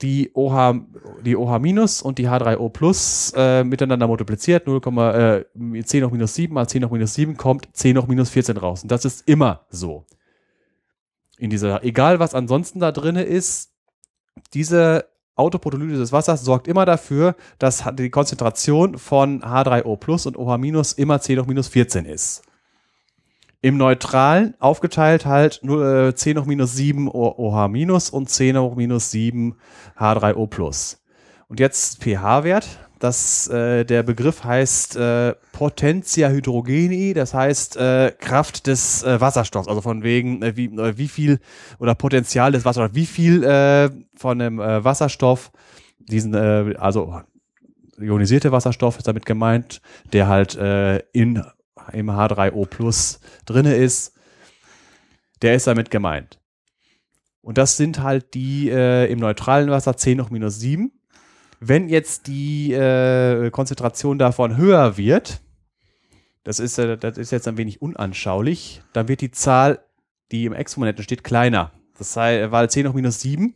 die 0.01 0.31
OH, 0.33 0.75
die 1.23 1.35
OH 1.35 1.55
und 2.03 2.17
die 2.17 2.27
H3O 2.29 2.69
plus 2.69 3.33
äh, 3.35 3.63
miteinander 3.63 4.07
multipliziert, 4.07 4.65
0, 4.65 4.81
äh, 4.97 5.83
10 5.83 6.05
hoch 6.05 6.11
minus 6.11 6.35
7 6.35 6.53
mal 6.53 6.67
10 6.67 6.85
hoch 6.85 6.91
minus 6.91 7.13
7 7.15 7.35
kommt 7.35 7.67
10 7.73 7.97
hoch 7.97 8.07
minus 8.07 8.29
14 8.29 8.57
raus. 8.57 8.83
Und 8.83 8.91
das 8.91 9.05
ist 9.05 9.27
immer 9.27 9.65
so. 9.69 10.05
In 11.37 11.49
dieser, 11.49 11.83
egal 11.83 12.19
was 12.19 12.35
ansonsten 12.35 12.79
da 12.79 12.91
drin 12.93 13.17
ist, 13.17 13.73
diese 14.53 15.05
Autoprotolyse 15.35 15.97
des 15.97 16.11
Wassers 16.11 16.43
sorgt 16.43 16.67
immer 16.67 16.85
dafür, 16.85 17.35
dass 17.59 17.83
die 17.93 18.09
Konzentration 18.09 18.97
von 18.97 19.41
H3O 19.41 19.97
plus 19.97 20.25
und 20.25 20.37
OH 20.37 20.57
immer 20.95 21.19
10 21.19 21.39
hoch 21.39 21.45
minus 21.45 21.67
14 21.67 22.05
ist. 22.05 22.43
Im 23.63 23.77
Neutralen 23.77 24.55
aufgeteilt 24.59 25.25
halt 25.25 25.61
nur, 25.63 26.09
äh, 26.09 26.13
10 26.13 26.37
hoch 26.37 26.45
minus 26.45 26.75
7 26.75 27.07
OH 27.07 27.69
minus 27.69 28.09
und 28.09 28.29
10 28.29 28.57
hoch 28.57 28.75
minus 28.75 29.09
7 29.11 29.55
H3O 29.97 30.47
plus. 30.47 31.01
Und 31.47 31.61
jetzt 31.61 32.03
pH-Wert. 32.03 32.67
Äh, 33.01 33.85
der 33.85 34.03
Begriff 34.03 34.43
heißt 34.43 34.97
äh, 34.97 35.35
Potentia 35.53 36.29
hydrogeni, 36.29 37.13
das 37.13 37.33
heißt 37.33 37.77
äh, 37.77 38.11
Kraft 38.17 38.67
des 38.67 39.03
äh, 39.03 39.19
Wasserstoffs, 39.21 39.67
also 39.67 39.79
von 39.79 40.03
wegen 40.03 40.41
äh, 40.41 40.57
wie, 40.57 40.65
äh, 40.65 40.97
wie 40.97 41.09
viel 41.09 41.39
oder 41.79 41.95
Potenzial 41.95 42.51
des 42.51 42.65
Wasserstoffs, 42.65 42.95
wie 42.95 43.05
viel 43.05 43.43
äh, 43.43 43.89
von 44.15 44.39
dem 44.39 44.57
Wasserstoff, 44.57 45.51
diesen, 45.99 46.35
also 46.35 47.21
ionisierte 47.97 48.51
Wasserstoff 48.51 48.97
ist 48.97 49.07
damit 49.07 49.25
gemeint, 49.25 49.81
der 50.11 50.27
halt 50.27 50.55
in 51.13 51.43
im 51.91 52.09
H3O 52.09 52.65
Plus 52.65 53.19
drinne 53.45 53.75
ist, 53.75 54.13
der 55.41 55.55
ist 55.55 55.67
damit 55.67 55.91
gemeint. 55.91 56.39
Und 57.41 57.57
das 57.57 57.75
sind 57.75 58.01
halt 58.01 58.33
die 58.33 58.69
äh, 58.69 59.11
im 59.11 59.19
neutralen 59.19 59.69
Wasser 59.69 59.97
10 59.97 60.21
hoch 60.21 60.29
minus 60.29 60.59
7. 60.59 60.91
Wenn 61.59 61.89
jetzt 61.89 62.27
die 62.27 62.71
äh, 62.73 63.49
Konzentration 63.51 64.17
davon 64.17 64.55
höher 64.55 64.97
wird, 64.97 65.41
das 66.43 66.59
ist, 66.59 66.77
äh, 66.77 66.97
das 66.97 67.17
ist 67.17 67.31
jetzt 67.31 67.47
ein 67.47 67.57
wenig 67.57 67.81
unanschaulich, 67.81 68.81
dann 68.93 69.09
wird 69.09 69.21
die 69.21 69.31
Zahl, 69.31 69.83
die 70.31 70.45
im 70.45 70.53
Exponenten 70.53 71.03
steht, 71.03 71.23
kleiner. 71.23 71.71
Das 71.97 72.15
heißt, 72.15 72.51
weil 72.51 72.69
10 72.69 72.87
hoch 72.87 72.93
minus 72.93 73.19
7 73.19 73.53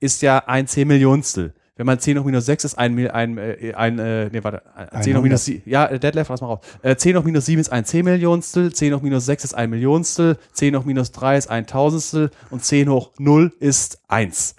ist 0.00 0.22
ja 0.22 0.38
ein 0.46 0.66
10 0.66 0.88
Millionstel. 0.88 1.54
Wenn 1.76 1.84
man 1.84 1.98
10 1.98 2.18
hoch 2.18 2.24
minus 2.24 2.46
6 2.46 2.64
ist 2.64 2.78
ein, 2.78 2.98
ein, 3.10 3.36
äh, 3.36 3.74
ein, 3.76 3.98
äh, 3.98 4.30
nee, 4.32 4.42
warte, 4.42 4.62
10 5.02 5.16
hoch 5.16 5.22
minus 5.22 5.44
7, 5.44 5.62
ja, 5.66 5.86
Deadlift, 5.86 6.28
pass 6.28 6.40
mal 6.40 6.48
auf. 6.48 6.60
Äh, 6.82 6.96
10 6.96 7.18
hoch 7.18 7.24
minus 7.24 7.44
7 7.44 7.60
ist 7.60 7.70
ein 7.70 7.84
10 7.84 8.04
Millionstel, 8.04 8.72
10 8.72 8.94
hoch 8.94 9.02
minus 9.02 9.26
6 9.26 9.44
ist 9.44 9.54
ein 9.54 9.68
Millionstel, 9.68 10.38
10 10.52 10.74
hoch 10.76 10.84
minus 10.84 11.12
3 11.12 11.36
ist 11.36 11.50
ein 11.50 11.66
Tausendstel 11.66 12.30
und 12.48 12.64
10 12.64 12.88
hoch 12.88 13.12
0 13.18 13.52
ist 13.60 14.00
1. 14.08 14.56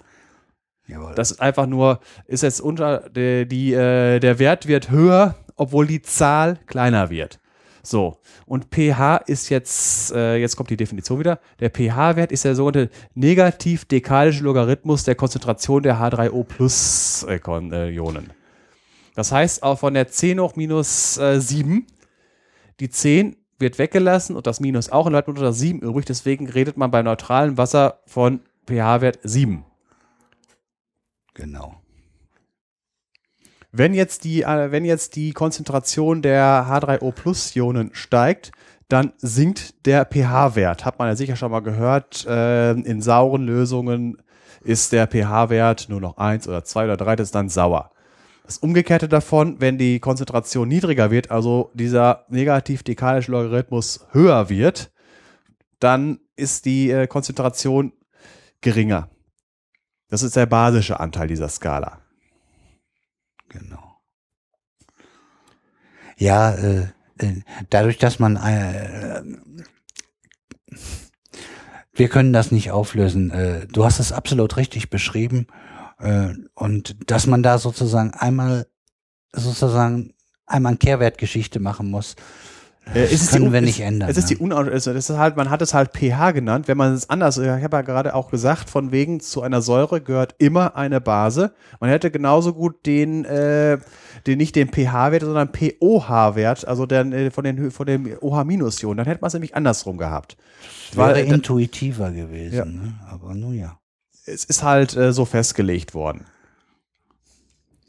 Jawohl. 0.86 1.12
Das 1.16 1.32
ist 1.32 1.40
einfach 1.40 1.66
nur, 1.66 1.98
ist 2.26 2.44
jetzt 2.44 2.60
unter, 2.60 3.10
die, 3.10 3.46
die, 3.48 3.72
äh, 3.72 4.20
der 4.20 4.38
Wert 4.38 4.68
wird 4.68 4.90
höher, 4.90 5.34
obwohl 5.56 5.88
die 5.88 6.02
Zahl 6.02 6.60
kleiner 6.66 7.10
wird. 7.10 7.40
So, 7.88 8.18
und 8.44 8.66
pH 8.66 9.16
ist 9.28 9.48
jetzt, 9.48 10.12
äh, 10.12 10.36
jetzt 10.36 10.56
kommt 10.56 10.68
die 10.68 10.76
Definition 10.76 11.20
wieder, 11.20 11.40
der 11.58 11.70
pH-Wert 11.70 12.32
ist 12.32 12.44
der 12.44 12.54
sogenannte 12.54 12.92
negativ-dekadische 13.14 14.44
Logarithmus 14.44 15.04
der 15.04 15.14
Konzentration 15.14 15.82
der 15.82 15.96
H3O 15.98 16.44
plus 16.44 17.22
äh, 17.26 17.38
Kon- 17.38 17.72
Ionen. 17.72 18.30
Das 19.14 19.32
heißt, 19.32 19.62
auch 19.62 19.78
von 19.78 19.94
der 19.94 20.06
10 20.08 20.38
hoch 20.38 20.54
minus 20.54 21.16
äh, 21.16 21.40
7, 21.40 21.86
die 22.78 22.90
10 22.90 23.36
wird 23.58 23.78
weggelassen 23.78 24.36
und 24.36 24.46
das 24.46 24.60
Minus 24.60 24.90
auch 24.90 25.06
und 25.06 25.12
bleibt 25.12 25.28
das 25.38 25.58
7 25.58 25.80
übrig, 25.80 26.04
deswegen 26.04 26.46
redet 26.46 26.76
man 26.76 26.90
bei 26.90 27.02
neutralem 27.02 27.56
Wasser 27.56 28.00
von 28.04 28.40
pH-Wert 28.66 29.18
7. 29.22 29.64
Genau. 31.32 31.80
Wenn 33.70 33.94
jetzt 33.94 34.24
die, 34.24 34.42
äh, 34.42 34.70
wenn 34.70 34.84
jetzt 34.84 35.16
die 35.16 35.32
Konzentration 35.32 36.22
der 36.22 36.66
H3O 36.68 37.12
Plus 37.12 37.54
Ionen 37.54 37.90
steigt, 37.92 38.52
dann 38.88 39.12
sinkt 39.18 39.86
der 39.86 40.06
pH-Wert. 40.06 40.84
Hat 40.84 40.98
man 40.98 41.08
ja 41.08 41.16
sicher 41.16 41.36
schon 41.36 41.50
mal 41.50 41.60
gehört. 41.60 42.26
Äh, 42.26 42.72
in 42.72 43.02
sauren 43.02 43.44
Lösungen 43.44 44.16
ist 44.62 44.92
der 44.92 45.06
pH-Wert 45.06 45.88
nur 45.88 46.00
noch 46.00 46.16
1 46.16 46.48
oder 46.48 46.64
2 46.64 46.84
oder 46.84 46.96
3, 46.96 47.16
das 47.16 47.28
ist 47.28 47.34
dann 47.34 47.48
sauer. 47.48 47.90
Das 48.44 48.58
Umgekehrte 48.58 49.08
davon, 49.08 49.60
wenn 49.60 49.76
die 49.76 50.00
Konzentration 50.00 50.68
niedriger 50.68 51.10
wird, 51.10 51.30
also 51.30 51.70
dieser 51.74 52.24
negativ-dekadische 52.28 53.30
Logarithmus 53.30 54.06
höher 54.12 54.48
wird, 54.48 54.90
dann 55.80 56.18
ist 56.34 56.64
die 56.64 56.90
äh, 56.90 57.06
Konzentration 57.06 57.92
geringer. 58.62 59.10
Das 60.08 60.22
ist 60.22 60.34
der 60.34 60.46
basische 60.46 60.98
Anteil 60.98 61.28
dieser 61.28 61.50
Skala. 61.50 62.00
Genau. 63.48 64.00
Ja, 66.16 66.52
äh, 66.52 66.88
äh, 67.18 67.42
dadurch, 67.70 67.98
dass 67.98 68.18
man 68.18 68.36
äh, 68.36 69.22
wir 71.98 72.08
können 72.08 72.32
das 72.32 72.52
nicht 72.52 72.70
auflösen. 72.70 73.30
Äh, 73.32 73.66
du 73.66 73.84
hast 73.84 73.98
es 73.98 74.12
absolut 74.12 74.56
richtig 74.56 74.88
beschrieben. 74.88 75.48
Äh, 75.98 76.34
und 76.54 77.10
dass 77.10 77.26
man 77.26 77.42
da 77.42 77.58
sozusagen 77.58 78.12
einmal 78.12 78.66
sozusagen 79.32 80.14
einmal 80.46 80.70
eine 80.70 80.78
Kehrwertgeschichte 80.78 81.58
machen 81.60 81.90
muss. 81.90 82.14
Äh, 82.94 83.02
Das 83.02 83.12
ist 83.12 83.30
können 83.32 83.46
die, 83.46 83.52
wir 83.52 83.60
nicht 83.60 83.80
ändern. 83.80 84.08
Es 84.08 84.16
ist 84.16 84.30
die 84.30 84.34
ne? 84.34 84.40
Unau 84.40 84.56
also 84.56 84.92
das 84.92 85.10
ist 85.10 85.16
halt, 85.16 85.36
man 85.36 85.50
hat 85.50 85.62
es 85.62 85.74
halt 85.74 85.92
pH 85.92 86.32
genannt. 86.32 86.68
Wenn 86.68 86.76
man 86.76 86.94
es 86.94 87.10
anders, 87.10 87.38
ich 87.38 87.48
habe 87.48 87.76
ja 87.76 87.82
gerade 87.82 88.14
auch 88.14 88.30
gesagt, 88.30 88.70
von 88.70 88.92
wegen 88.92 89.20
zu 89.20 89.42
einer 89.42 89.62
Säure 89.62 90.00
gehört 90.00 90.34
immer 90.38 90.76
eine 90.76 91.00
Base. 91.00 91.52
Man 91.80 91.90
hätte 91.90 92.10
genauso 92.10 92.54
gut 92.54 92.86
den, 92.86 93.24
äh, 93.24 93.78
den 94.26 94.38
nicht 94.38 94.56
den 94.56 94.68
pH-Wert, 94.68 95.22
sondern 95.22 95.52
POH-Wert, 95.52 96.66
also 96.66 96.86
den, 96.86 97.12
äh, 97.12 97.30
von 97.30 97.44
den 97.44 97.70
von 97.70 97.86
dem 97.86 98.06
OH-Ionen. 98.20 98.96
Dann 98.96 99.06
hätte 99.06 99.20
man 99.20 99.28
es 99.28 99.34
nämlich 99.34 99.54
andersrum 99.54 99.98
gehabt. 99.98 100.36
Wäre 100.92 101.14
Weil, 101.14 101.24
intuitiver 101.26 102.10
gewesen. 102.10 102.56
Ja. 102.56 102.64
Ne? 102.64 102.94
Aber 103.10 103.34
nun 103.34 103.54
ja. 103.54 103.78
es 104.26 104.44
ist 104.44 104.62
halt 104.62 104.96
äh, 104.96 105.12
so 105.12 105.24
festgelegt 105.24 105.94
worden. 105.94 106.24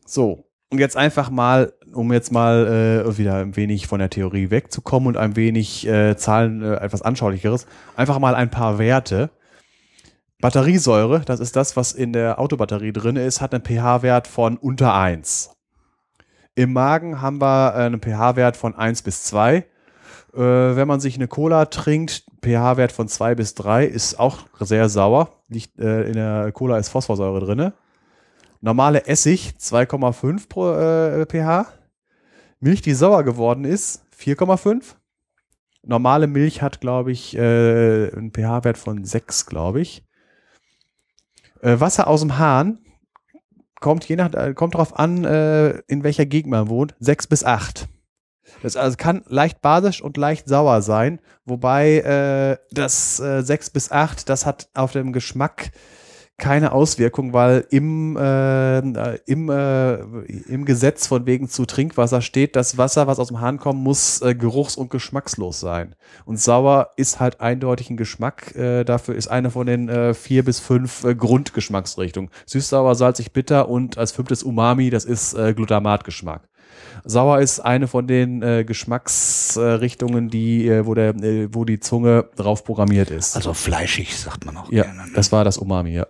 So, 0.06 0.45
und 0.69 0.80
jetzt 0.80 0.98
einfach 0.98 1.30
mal, 1.30 1.74
um 1.93 2.14
jetzt 2.14 2.32
mal 2.32 3.06
äh, 3.06 3.18
wieder 3.18 3.35
ein 3.35 3.56
wenig 3.56 3.88
von 3.88 4.00
der 4.00 4.09
Theorie 4.09 4.50
wegzukommen 4.50 5.08
und 5.08 5.18
ein 5.18 5.35
wenig 5.35 5.88
äh, 5.88 6.16
Zahlen, 6.18 6.61
äh, 6.61 6.76
etwas 6.76 7.01
anschaulicheres, 7.01 7.66
einfach 7.95 8.19
mal 8.19 8.35
ein 8.35 8.50
paar 8.50 8.80
Werte. 8.80 9.30
Batteriesäure, 10.42 11.22
das 11.26 11.40
ist 11.40 11.56
das, 11.56 11.76
was 11.76 11.92
in 11.92 12.14
der 12.14 12.40
Autobatterie 12.40 12.93
drin 12.93 13.18
ist, 13.18 13.42
hat 13.42 13.53
einen 13.53 13.64
pH-Wert 13.64 14.27
von 14.27 14.58
unter 14.58 14.93
1. 14.93 15.51
Im 16.56 16.74
Magen 16.74 17.22
haben 17.22 17.42
wir 17.42 17.74
äh, 17.76 17.85
einen 17.85 18.01
pH-Wert 18.01 18.56
von 18.56 18.76
1 18.76 19.01
bis 19.01 19.24
2. 19.24 19.58
Äh, 19.58 19.66
wenn 20.34 20.88
man 20.88 21.00
sich 21.00 21.16
eine 21.16 21.27
Cola 21.27 21.66
trinkt, 21.66 22.26
pH-Wert 22.42 22.92
von 22.92 23.08
2 23.08 23.35
bis 23.35 23.56
3 23.56 23.85
ist 23.85 24.19
auch 24.19 24.40
sehr 24.59 24.90
sauer. 24.90 25.42
Liegt, 25.48 25.80
äh, 25.80 26.03
in 26.03 26.14
der 26.14 26.51
Cola 26.51 26.77
ist 26.77 26.90
Phosphorsäure 26.90 27.40
drin. 27.40 27.74
Normale 28.61 29.08
Essig 29.08 29.53
2,5 29.59 30.50
pro 30.50 30.72
äh, 30.72 31.26
pH. 31.26 31.78
Milch, 32.60 32.82
die 32.82 32.94
sauer 32.94 33.24
geworden 33.24 33.64
ist, 33.64 34.04
4,5. 34.18 34.96
Normale 35.84 36.28
Milch 36.28 36.62
hat, 36.62 36.82
glaube 36.82 37.12
ich, 37.12 37.36
äh, 37.38 38.12
einen 38.12 38.32
pH-Wert 38.34 38.78
von 38.78 39.06
6, 39.06 39.46
glaube 39.46 39.82
ich. 39.82 40.04
Äh, 41.62 41.80
Wasser 41.80 42.08
aus 42.08 42.22
dem 42.22 42.38
Hahn 42.38 42.80
kommt 43.80 44.08
je 44.10 44.18
nach, 44.18 44.34
äh, 44.34 44.54
kommt 44.54 44.76
drauf 44.76 44.98
an, 45.00 45.24
äh, 45.24 45.80
in 45.88 46.04
welcher 46.04 46.26
Gegend 46.26 46.52
man 46.52 46.68
wohnt, 46.68 46.96
6 47.00 47.28
bis 47.28 47.44
8. 47.44 47.88
Das 48.62 48.76
also 48.76 48.98
kann 48.98 49.24
leicht 49.28 49.62
basisch 49.62 50.02
und 50.02 50.18
leicht 50.18 50.50
sauer 50.50 50.82
sein, 50.82 51.22
wobei 51.46 52.00
äh, 52.00 52.58
das 52.72 53.20
äh, 53.20 53.42
6 53.42 53.70
bis 53.70 53.92
8, 53.92 54.28
das 54.28 54.46
hat 54.46 54.70
auf 54.74 54.92
dem 54.92 55.14
Geschmack 55.14 55.72
keine 56.40 56.72
Auswirkung, 56.72 57.34
weil 57.34 57.68
im, 57.69 58.18
äh, 58.18 58.80
äh, 58.80 59.19
im, 59.26 59.50
äh, 59.50 59.95
im 59.95 60.66
Gesetz 60.66 61.08
von 61.08 61.26
wegen 61.26 61.48
zu 61.48 61.66
Trinkwasser 61.66 62.22
steht, 62.22 62.56
das 62.56 62.77
Wasser, 62.77 63.06
was 63.08 63.19
aus 63.19 63.27
dem 63.27 63.42
Hahn 63.42 63.59
kommt, 63.59 63.82
muss 63.82 64.22
äh, 64.22 64.34
geruchs- 64.34 64.76
und 64.76 64.90
geschmackslos 64.90 65.59
sein. 65.59 65.95
Und 66.26 66.40
sauer 66.40 66.90
ist 66.95 67.19
halt 67.19 67.42
eindeutig 67.42 67.90
ein 67.90 67.98
Geschmack. 67.98 68.56
Äh, 68.56 68.84
dafür 68.84 69.16
ist 69.16 69.27
eine 69.27 69.51
von 69.51 69.68
den 69.68 69.90
äh, 69.90 70.14
vier 70.14 70.43
bis 70.43 70.59
fünf 70.59 71.03
äh, 71.03 71.14
Grundgeschmacksrichtungen. 71.14 72.32
Süß, 72.45 72.69
sauer, 72.69 72.95
salzig, 72.95 73.34
bitter 73.34 73.69
und 73.69 73.98
als 73.98 74.11
fünftes 74.11 74.42
Umami, 74.42 74.90
das 74.90 75.06
ist 75.06 75.34
äh, 75.34 75.53
Glutamatgeschmack. 75.53 76.50
Sauer 77.03 77.40
ist 77.40 77.59
eine 77.59 77.88
von 77.88 78.08
den 78.08 78.42
äh, 78.42 78.64
Geschmacksrichtungen, 78.66 80.30
die, 80.30 80.68
äh, 80.68 80.85
wo, 80.85 80.93
der, 80.93 81.16
äh, 81.16 81.48
wo 81.51 81.66
die 81.66 81.80
Zunge 81.80 82.26
drauf 82.35 82.64
programmiert 82.64 83.11
ist. 83.11 83.35
Also 83.35 83.53
fleischig, 83.53 84.18
sagt 84.18 84.45
man 84.45 84.58
auch 84.58 84.72
ja, 84.72 84.84
gerne. 84.84 85.06
ne? 85.06 85.11
das 85.16 85.32
war 85.32 85.43
das 85.43 85.58
Umami, 85.58 85.93
ja. 85.93 86.08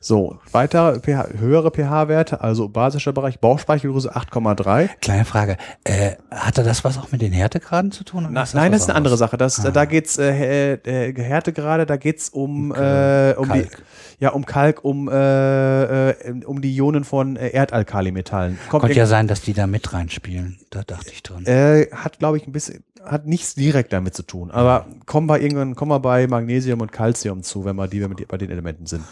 So, 0.00 0.38
weitere 0.52 1.00
pH, 1.00 1.38
höhere 1.38 1.72
pH-Werte, 1.72 2.40
also 2.40 2.68
basischer 2.68 3.12
Bereich, 3.12 3.40
Bauchspeicheldrüse 3.40 4.14
8,3. 4.16 4.88
Kleine 5.00 5.24
Frage, 5.24 5.56
äh, 5.82 6.12
hatte 6.30 6.62
das 6.62 6.84
was 6.84 6.98
auch 6.98 7.10
mit 7.10 7.20
den 7.20 7.32
Härtegraden 7.32 7.90
zu 7.90 8.04
tun? 8.04 8.28
Na, 8.30 8.44
ist 8.44 8.54
nein, 8.54 8.70
das 8.70 8.82
ist 8.82 8.88
eine 8.90 8.96
andere? 8.96 9.16
Sache. 9.16 9.36
Das, 9.36 9.64
Ah. 9.64 9.72
Da 9.72 9.86
geht's 9.86 10.16
äh, 10.18 10.74
äh, 10.74 11.14
Härtegrade, 11.20 11.84
da 11.84 11.96
geht's 11.96 12.28
um, 12.28 12.72
äh, 12.72 13.34
um 13.36 13.52
die, 13.52 13.62
Kalk. 13.62 13.82
ja, 14.20 14.30
um 14.30 14.46
Kalk, 14.46 14.84
um, 14.84 15.08
äh, 15.08 16.10
äh, 16.10 16.44
um 16.44 16.62
die 16.62 16.76
Ionen 16.76 17.02
von 17.02 17.34
äh, 17.36 17.48
Erdalkalimetallen. 17.48 18.56
Kommt 18.70 18.82
Konnte 18.82 18.96
ja 18.96 19.06
sein, 19.06 19.26
dass 19.26 19.40
die 19.42 19.52
da 19.52 19.66
mit 19.66 19.92
reinspielen. 19.92 20.60
Da 20.70 20.82
dachte 20.84 21.10
ich 21.10 21.24
dran. 21.24 21.44
äh, 21.46 21.88
hat, 21.90 22.20
glaube 22.20 22.36
ich, 22.36 22.46
ein 22.46 22.52
bisschen, 22.52 22.84
hat 23.04 23.26
nichts 23.26 23.56
direkt 23.56 23.92
damit 23.92 24.14
zu 24.14 24.22
tun. 24.22 24.52
Aber 24.52 24.86
kommen 25.06 25.28
wir 25.28 25.40
irgendwann, 25.40 25.74
kommen 25.74 25.90
wir 25.90 25.98
bei 25.98 26.28
Magnesium 26.28 26.80
und 26.80 26.92
Calcium 26.92 27.42
zu, 27.42 27.64
wenn 27.64 27.74
wir 27.74 27.88
die, 27.88 28.00
wenn 28.00 28.10
wir 28.10 28.16
die 28.16 28.26
bei 28.26 28.36
den 28.38 28.50
Elementen 28.50 28.86
sind. 28.86 29.02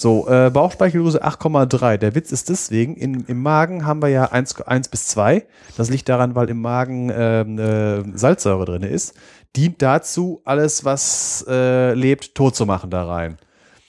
So, 0.00 0.28
äh, 0.28 0.48
Bauchspeicheldrüse 0.50 1.24
8,3. 1.24 1.96
Der 1.96 2.14
Witz 2.14 2.30
ist 2.30 2.50
deswegen, 2.50 2.94
in, 2.94 3.24
im 3.26 3.42
Magen 3.42 3.84
haben 3.84 4.00
wir 4.00 4.08
ja 4.08 4.26
1, 4.26 4.60
1 4.62 4.90
bis 4.90 5.08
2. 5.08 5.44
Das 5.76 5.90
liegt 5.90 6.08
daran, 6.08 6.36
weil 6.36 6.48
im 6.50 6.60
Magen 6.60 7.10
ähm, 7.12 7.58
äh, 7.58 8.16
Salzsäure 8.16 8.64
drin 8.64 8.84
ist. 8.84 9.16
Dient 9.56 9.82
dazu, 9.82 10.40
alles, 10.44 10.84
was 10.84 11.44
äh, 11.48 11.94
lebt, 11.94 12.36
tot 12.36 12.54
zu 12.54 12.64
machen 12.64 12.90
da 12.90 13.08
rein. 13.08 13.38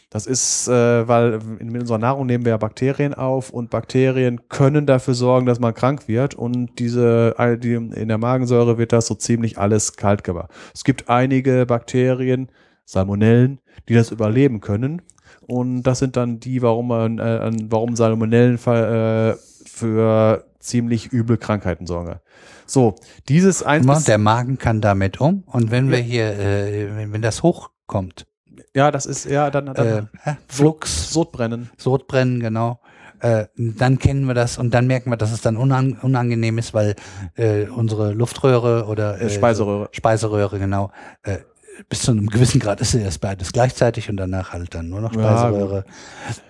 Das 0.10 0.26
ist, 0.26 0.68
äh, 0.68 1.08
weil 1.08 1.42
in, 1.60 1.80
unserer 1.80 2.00
Nahrung 2.00 2.26
nehmen 2.26 2.44
wir 2.44 2.54
ja 2.54 2.58
Bakterien 2.58 3.14
auf 3.14 3.52
und 3.52 3.70
Bakterien 3.70 4.50
können 4.50 4.88
dafür 4.88 5.14
sorgen, 5.14 5.46
dass 5.46 5.60
man 5.60 5.76
krank 5.76 6.08
wird 6.08 6.34
und 6.34 6.80
diese, 6.80 7.36
die, 7.62 7.74
in 7.74 8.08
der 8.08 8.18
Magensäure 8.18 8.80
wird 8.80 8.94
das 8.94 9.06
so 9.06 9.14
ziemlich 9.14 9.60
alles 9.60 9.96
kalt 9.96 10.24
gemacht. 10.24 10.50
Es 10.74 10.84
gibt 10.84 11.08
einige 11.08 11.68
Bakterien, 11.68 12.50
Salmonellen, 12.84 13.60
die 13.88 13.94
das 13.94 14.10
überleben 14.10 14.60
können 14.60 15.04
und 15.50 15.84
das 15.84 16.00
sind 16.00 16.16
dann 16.16 16.40
die, 16.40 16.62
warum 16.62 16.88
man, 16.88 17.20
äh, 17.20 17.52
warum 17.64 17.96
Salmonellen 17.96 18.56
äh, 18.66 19.36
für 19.66 20.46
ziemlich 20.60 21.12
üble 21.12 21.38
Krankheiten 21.38 21.88
sorgen. 21.88 22.20
So, 22.66 22.96
dieses 23.28 23.64
eins 23.64 24.04
der 24.04 24.18
Magen 24.18 24.58
kann 24.58 24.82
damit 24.82 25.20
um. 25.20 25.44
Und 25.48 25.72
wenn 25.72 25.90
wir 25.90 25.98
hier, 25.98 26.38
äh, 26.38 26.96
wenn, 26.96 27.14
wenn 27.14 27.22
das 27.22 27.42
hochkommt, 27.42 28.28
ja, 28.76 28.92
das 28.92 29.06
ist, 29.06 29.26
ja, 29.26 29.50
dann, 29.50 29.74
dann 29.74 30.10
äh, 30.24 30.34
Flux, 30.48 31.12
Sodbrennen. 31.12 31.70
Sodbrennen, 31.78 32.40
genau. 32.40 32.80
Äh, 33.22 33.48
dann 33.56 34.00
kennen 34.00 34.26
wir 34.26 34.34
das 34.34 34.58
und 34.58 34.74
dann 34.74 34.88
merken 34.88 35.10
wir, 35.10 35.18
dass 35.18 35.32
es 35.32 35.42
dann 35.42 35.58
unang 35.58 35.98
unangenehm 36.02 36.58
ist, 36.58 36.74
weil 36.74 36.96
äh, 37.36 37.64
unsere 37.64 38.14
Luftröhre 38.14 38.86
oder 38.86 39.20
Äh, 39.20 39.30
Speiseröhre. 39.30 39.90
Speiseröhre, 39.92 40.60
genau. 40.60 40.92
Äh, 41.24 41.40
bis 41.88 42.02
zu 42.02 42.12
einem 42.12 42.28
gewissen 42.28 42.60
Grad 42.60 42.82
ist 42.82 42.94
ja 42.94 43.02
das 43.04 43.18
beides 43.20 43.52
gleichzeitig 43.54 44.10
und 44.10 44.18
danach 44.18 44.52
halt 44.54 44.74
dann 44.76 44.90
nur 44.90 45.02
noch 45.02 45.14
Ja, 45.16 45.22
Speiseröhre. 45.22 45.86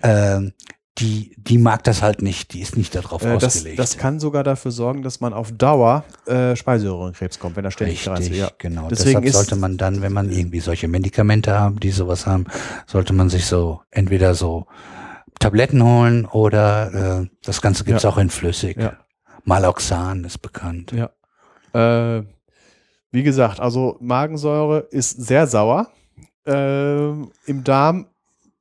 ähm, 0.04 0.54
die, 0.98 1.34
die 1.38 1.58
mag 1.58 1.84
das 1.86 2.02
halt 2.02 2.22
nicht, 2.22 2.52
die 2.54 2.60
ist 2.60 2.76
nicht 2.76 2.94
darauf 2.94 3.24
Äh, 3.24 3.34
ausgelegt. 3.36 3.80
das 3.80 3.98
kann 3.98 4.20
sogar 4.20 4.44
dafür 4.44 4.72
sorgen, 4.72 5.02
dass 5.02 5.22
man 5.22 5.34
auf 5.34 5.52
Dauer 5.54 6.04
äh, 6.26 6.58
Speiseröhrenkrebs 6.58 7.40
kommt, 7.40 7.56
wenn 7.56 7.64
er 7.64 7.72
ständig 7.72 8.00
Richtig, 8.06 8.14
kreist. 8.14 8.32
Ja. 8.34 8.50
genau. 8.58 8.90
Deswegen 8.90 9.22
Deshalb 9.22 9.26
ist- 9.26 9.34
sollte 9.34 9.56
man 9.56 9.78
dann, 9.78 10.02
wenn 10.02 10.12
man 10.12 10.30
irgendwie 10.30 10.60
solche 10.60 10.90
Medikamente 10.90 11.58
haben, 11.58 11.80
die 11.80 11.92
sowas 11.92 12.26
haben, 12.28 12.46
sollte 12.86 13.14
man 13.14 13.30
sich 13.30 13.46
so 13.46 13.82
entweder 13.92 14.36
so 14.36 14.66
Tabletten 15.40 15.82
holen 15.82 16.26
oder 16.26 17.22
äh, 17.22 17.28
das 17.44 17.62
Ganze 17.62 17.86
gibt's 17.86 18.04
Ja. 18.04 18.10
auch 18.10 18.18
in 18.18 18.30
flüssig. 18.30 18.76
Ja. 18.78 18.98
Maloxan 19.46 20.26
ist 20.26 20.40
bekannt. 20.40 20.92
Ja. 20.92 21.10
Äh, 22.18 22.24
wie 23.12 23.24
gesagt, 23.24 23.60
also 23.60 23.98
Magensäure 24.00 24.88
ist 24.92 25.22
sehr 25.26 25.48
sauer. 25.48 25.88
Ähm, 26.46 27.32
Im 27.46 27.64
Darm 27.64 28.08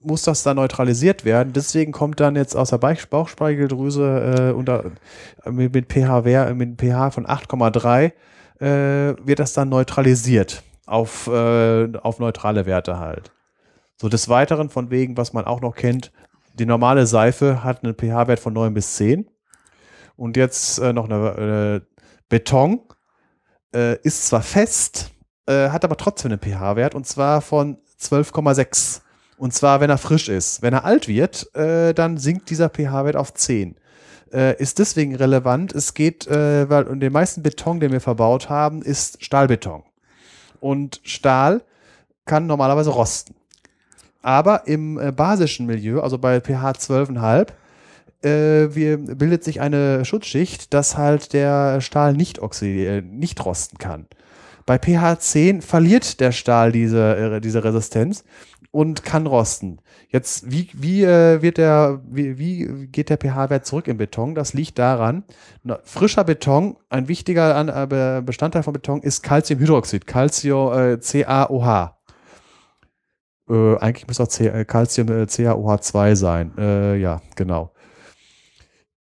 muss 0.01 0.23
das 0.23 0.43
dann 0.43 0.57
neutralisiert 0.57 1.25
werden. 1.25 1.53
Deswegen 1.53 1.93
kommt 1.93 2.21
dann 2.21 2.37
jetzt 2.37 2.57
aus 2.57 2.71
der 2.71 2.79
Bauch- 2.79 3.07
Bauchspeicheldrüse 3.07 4.51
äh, 4.51 4.53
unter, 4.53 4.93
mit, 5.45 5.75
mit, 5.75 5.93
pH, 5.93 6.55
mit 6.55 6.81
pH 6.81 7.11
von 7.11 7.27
8,3 7.27 8.13
äh, 8.61 9.15
wird 9.25 9.39
das 9.39 9.53
dann 9.53 9.69
neutralisiert 9.69 10.63
auf, 10.87 11.27
äh, 11.27 11.89
auf 11.99 12.19
neutrale 12.19 12.67
Werte 12.67 12.99
halt. 12.99 13.33
So 14.01 14.09
des 14.09 14.29
Weiteren 14.29 14.71
von 14.71 14.91
wegen, 14.91 15.17
was 15.17 15.33
man 15.33 15.45
auch 15.45 15.61
noch 15.61 15.75
kennt, 15.75 16.13
die 16.55 16.67
normale 16.67 17.07
Seife 17.07 17.63
hat 17.63 17.85
einen 17.85 17.95
pH-Wert 17.95 18.41
von 18.41 18.53
9 18.53 18.75
bis 18.75 18.95
10. 18.97 19.29
Und 20.17 20.37
jetzt 20.37 20.79
äh, 20.79 20.93
noch 20.93 21.09
eine 21.09 21.81
äh, 21.83 22.03
Beton 22.29 22.81
äh, 23.75 23.97
ist 24.03 24.27
zwar 24.27 24.43
fest, 24.43 25.11
äh, 25.47 25.71
hat 25.71 25.85
aber 25.85 25.97
trotzdem 25.97 26.33
einen 26.33 26.41
pH-Wert 26.41 26.95
und 26.95 27.07
zwar 27.07 27.41
von 27.41 27.79
12,6. 28.01 29.01
Und 29.37 29.55
zwar, 29.55 29.81
wenn 29.81 29.91
er 29.91 29.99
frisch 29.99 30.29
ist. 30.29 30.63
Wenn 30.63 30.75
er 30.75 30.85
alt 30.85 31.07
wird, 31.07 31.55
äh, 31.55 31.95
dann 31.95 32.19
sinkt 32.19 32.51
dieser 32.51 32.69
pH-Wert 32.69 33.17
auf 33.17 33.33
10. 33.33 33.77
Äh, 34.33 34.61
ist 34.61 34.79
deswegen 34.79 35.15
relevant. 35.15 35.73
Es 35.73 35.95
geht, 35.95 36.27
äh, 36.27 36.69
weil 36.69 36.87
in 36.89 37.01
den 37.01 37.13
meisten 37.13 37.43
Beton, 37.43 37.81
den 37.81 37.93
wir 37.93 38.01
verbaut 38.01 38.51
haben, 38.51 38.83
ist 38.83 39.25
Stahlbeton. 39.25 39.85
Und 40.61 41.01
Stahl 41.05 41.63
kann 42.25 42.47
normalerweise 42.47 42.91
rosten. 42.91 43.35
Aber 44.23 44.67
im 44.67 44.99
äh, 44.99 45.13
basischen 45.13 45.67
Milieu, 45.67 46.01
also 46.01 46.19
bei 46.19 46.41
pH 46.41 46.73
12,5, 46.73 47.49
äh, 48.23 48.75
wir, 48.75 48.99
bildet 48.99 49.45
sich 49.45 49.61
eine 49.61 50.05
Schutzschicht, 50.05 50.75
dass 50.75 50.97
halt 50.97 51.33
der 51.33 51.81
Stahl 51.81 52.13
nicht, 52.15 52.41
äh, 52.63 53.01
nicht 53.03 53.45
rosten 53.45 53.79
kann. 53.79 54.07
Bei 54.67 54.79
pH 54.79 55.19
10 55.21 55.63
verliert 55.63 56.21
der 56.21 56.33
Stahl 56.33 56.73
diese, 56.73 57.17
äh, 57.17 57.41
diese 57.41 57.65
Resistenz 57.65 58.25
und 58.71 59.03
kann 59.03 59.27
rosten. 59.27 59.79
Jetzt, 60.11 60.51
wie, 60.51 60.69
wie, 60.75 61.05
äh, 61.05 61.41
wird 61.41 61.57
der, 61.57 62.03
wie, 62.07 62.39
wie 62.39 62.87
geht 62.89 63.09
der 63.09 63.17
pH-Wert 63.17 63.65
zurück 63.65 63.89
im 63.89 63.97
Beton? 63.97 64.35
Das 64.35 64.53
liegt 64.53 64.79
daran, 64.79 65.25
frischer 65.85 66.25
Beton, 66.25 66.77
ein 66.91 67.09
wichtiger 67.09 67.59
äh, 67.83 67.87
Be- 67.87 68.23
Bestandteil 68.25 68.63
von 68.63 68.75
Beton 68.75 69.01
ist 69.03 69.23
Calciumhydroxid, 69.23 70.07
Calcio, 70.07 70.73
äh, 70.75 70.99
CaOH. 70.99 71.95
Äh, 73.49 73.77
eigentlich 73.79 74.07
muss 74.07 74.21
auch 74.21 74.29
Calcium 74.67 75.09
äh, 75.09 75.23
CaOH2 75.23 76.15
sein. 76.15 76.53
Ja, 77.01 77.23
genau. 77.37 77.73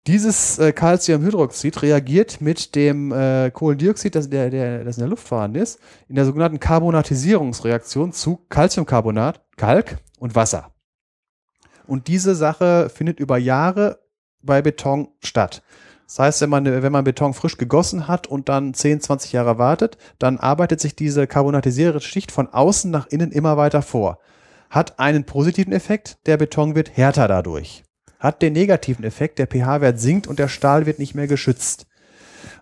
Dieses 0.07 0.59
äh, 0.59 0.71
Calciumhydroxid 0.71 1.81
reagiert 1.81 2.39
mit 2.39 2.75
dem 2.75 3.11
äh, 3.11 3.49
Kohlendioxid, 3.49 4.13
das, 4.13 4.29
der, 4.29 4.51
der, 4.51 4.83
das 4.83 4.97
in 4.97 5.01
der 5.01 5.09
Luft 5.09 5.27
vorhanden 5.27 5.57
ist, 5.57 5.79
in 6.07 6.15
der 6.15 6.25
sogenannten 6.25 6.59
Carbonatisierungsreaktion 6.59 8.11
zu 8.11 8.45
Calciumcarbonat, 8.49 9.41
Kalk 9.57 9.97
und 10.19 10.35
Wasser. 10.35 10.71
Und 11.87 12.07
diese 12.07 12.35
Sache 12.35 12.89
findet 12.93 13.19
über 13.19 13.39
Jahre 13.39 13.99
bei 14.43 14.61
Beton 14.61 15.07
statt. 15.23 15.63
Das 16.05 16.19
heißt, 16.19 16.41
wenn 16.41 16.51
man, 16.51 16.65
wenn 16.65 16.91
man 16.91 17.03
Beton 17.03 17.33
frisch 17.33 17.57
gegossen 17.57 18.07
hat 18.07 18.27
und 18.27 18.47
dann 18.47 18.75
10, 18.75 19.01
20 19.01 19.31
Jahre 19.33 19.57
wartet, 19.57 19.97
dann 20.19 20.37
arbeitet 20.37 20.79
sich 20.79 20.95
diese 20.95 21.25
carbonatisierende 21.25 21.99
Schicht 21.99 22.31
von 22.31 22.47
außen 22.47 22.91
nach 22.91 23.07
innen 23.07 23.31
immer 23.31 23.57
weiter 23.57 23.81
vor. 23.81 24.19
Hat 24.69 24.99
einen 24.99 25.23
positiven 25.23 25.73
Effekt, 25.73 26.19
der 26.27 26.37
Beton 26.37 26.75
wird 26.75 26.95
härter 26.95 27.27
dadurch. 27.27 27.84
Hat 28.25 28.41
den 28.41 28.53
negativen 28.53 29.05
Effekt, 29.05 29.37
der 29.37 29.45
pH-Wert 29.45 29.99
sinkt 29.99 30.25
und 30.25 30.39
der 30.39 30.47
Stahl 30.47 30.87
wird 30.87 30.97
nicht 30.97 31.13
mehr 31.13 31.27
geschützt. 31.27 31.85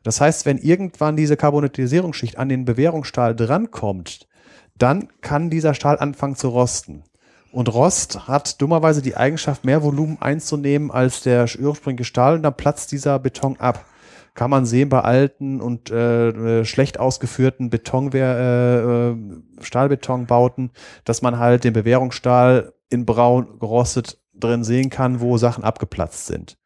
Das 0.04 0.20
heißt, 0.20 0.46
wenn 0.46 0.58
irgendwann 0.58 1.16
diese 1.16 1.38
Carbonatisierungsschicht 1.38 2.38
an 2.38 2.50
den 2.50 2.66
Bewährungsstahl 2.66 3.34
drankommt, 3.34 4.28
dann 4.78 5.08
kann 5.22 5.50
dieser 5.50 5.74
Stahl 5.74 6.00
anfangen 6.00 6.36
zu 6.36 6.50
rosten. 6.50 7.06
Und 7.54 7.74
Rost 7.74 8.28
hat 8.28 8.62
dummerweise 8.62 9.02
die 9.02 9.16
Eigenschaft, 9.16 9.64
mehr 9.64 9.84
Volumen 9.84 10.22
einzunehmen 10.22 10.92
als 10.92 11.22
der 11.22 11.48
ursprüngliche 11.58 12.10
Stahl 12.10 12.36
und 12.36 12.44
dann 12.44 12.58
platzt 12.58 12.92
dieser 12.92 13.18
Beton 13.20 13.56
ab. 13.58 13.86
Kann 14.34 14.50
man 14.50 14.66
sehen 14.66 14.90
bei 14.90 15.00
alten 15.00 15.62
und 15.62 15.90
äh, 15.92 16.60
äh, 16.60 16.66
schlecht 16.66 17.00
ausgeführten 17.00 17.70
Betonwehr, 17.70 18.36
äh, 18.38 19.12
äh, 19.12 19.64
Stahlbetonbauten, 19.64 20.72
dass 21.06 21.22
man 21.22 21.40
halt 21.40 21.64
den 21.64 21.72
Bewährungsstahl 21.72 22.74
in 22.90 23.06
braun 23.06 23.60
gerostet 23.60 24.18
drin 24.44 24.64
sehen 24.64 24.90
kann, 24.90 25.20
wo 25.20 25.38
Sachen 25.38 25.64
abgeplatzt 25.64 26.28
sind. 26.28 26.58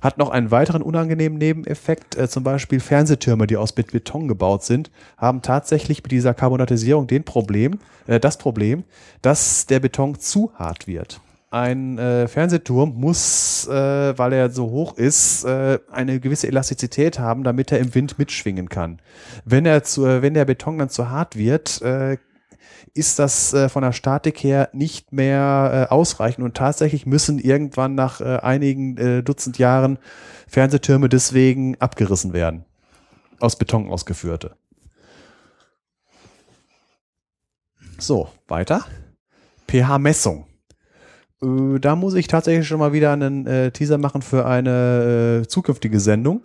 Hat 0.00 0.18
noch 0.18 0.30
einen 0.30 0.50
weiteren 0.50 0.82
unangenehmen 0.82 1.38
Nebeneffekt, 1.38 2.16
äh, 2.16 2.28
zum 2.28 2.42
Beispiel 2.42 2.80
Fernsehtürme, 2.80 3.46
die 3.46 3.56
aus 3.56 3.72
Bet- 3.72 3.92
Beton 3.92 4.26
gebaut 4.26 4.64
sind, 4.64 4.90
haben 5.16 5.42
tatsächlich 5.42 6.02
mit 6.02 6.10
dieser 6.10 6.34
Carbonatisierung 6.34 7.06
den 7.06 7.22
Problem, 7.22 7.78
äh, 8.08 8.18
das 8.18 8.36
Problem, 8.36 8.82
dass 9.22 9.66
der 9.66 9.78
Beton 9.78 10.18
zu 10.18 10.52
hart 10.54 10.88
wird. 10.88 11.20
Ein 11.52 11.98
äh, 11.98 12.26
Fernsehturm 12.28 12.94
muss, 12.96 13.68
äh, 13.68 14.18
weil 14.18 14.32
er 14.32 14.50
so 14.50 14.70
hoch 14.70 14.96
ist, 14.96 15.44
äh, 15.44 15.78
eine 15.92 16.18
gewisse 16.18 16.48
Elastizität 16.48 17.18
haben, 17.18 17.44
damit 17.44 17.70
er 17.70 17.78
im 17.78 17.94
Wind 17.94 18.18
mitschwingen 18.18 18.70
kann. 18.70 19.00
Wenn 19.44 19.66
er 19.66 19.84
zu, 19.84 20.06
äh, 20.06 20.22
wenn 20.22 20.34
der 20.34 20.46
Beton 20.46 20.78
dann 20.78 20.88
zu 20.88 21.10
hart 21.10 21.36
wird, 21.36 21.80
ist 22.94 23.18
das 23.18 23.54
äh, 23.54 23.68
von 23.68 23.82
der 23.82 23.92
Statik 23.92 24.42
her 24.42 24.68
nicht 24.72 25.12
mehr 25.12 25.88
äh, 25.90 25.92
ausreichend 25.92 26.44
und 26.44 26.56
tatsächlich 26.56 27.06
müssen 27.06 27.38
irgendwann 27.38 27.94
nach 27.94 28.20
äh, 28.20 28.38
einigen 28.38 28.96
äh, 28.98 29.22
Dutzend 29.22 29.58
Jahren 29.58 29.98
Fernsehtürme 30.46 31.08
deswegen 31.08 31.80
abgerissen 31.80 32.32
werden. 32.32 32.64
Aus 33.40 33.56
Beton 33.56 33.90
ausgeführte. 33.90 34.56
So, 37.98 38.28
weiter. 38.48 38.84
pH-Messung. 39.68 40.46
Äh, 41.42 41.78
da 41.80 41.96
muss 41.96 42.14
ich 42.14 42.26
tatsächlich 42.26 42.68
schon 42.68 42.78
mal 42.78 42.92
wieder 42.92 43.12
einen 43.12 43.46
äh, 43.46 43.70
Teaser 43.70 43.96
machen 43.96 44.20
für 44.22 44.44
eine 44.44 45.44
zukünftige 45.48 46.00
Sendung. 46.00 46.42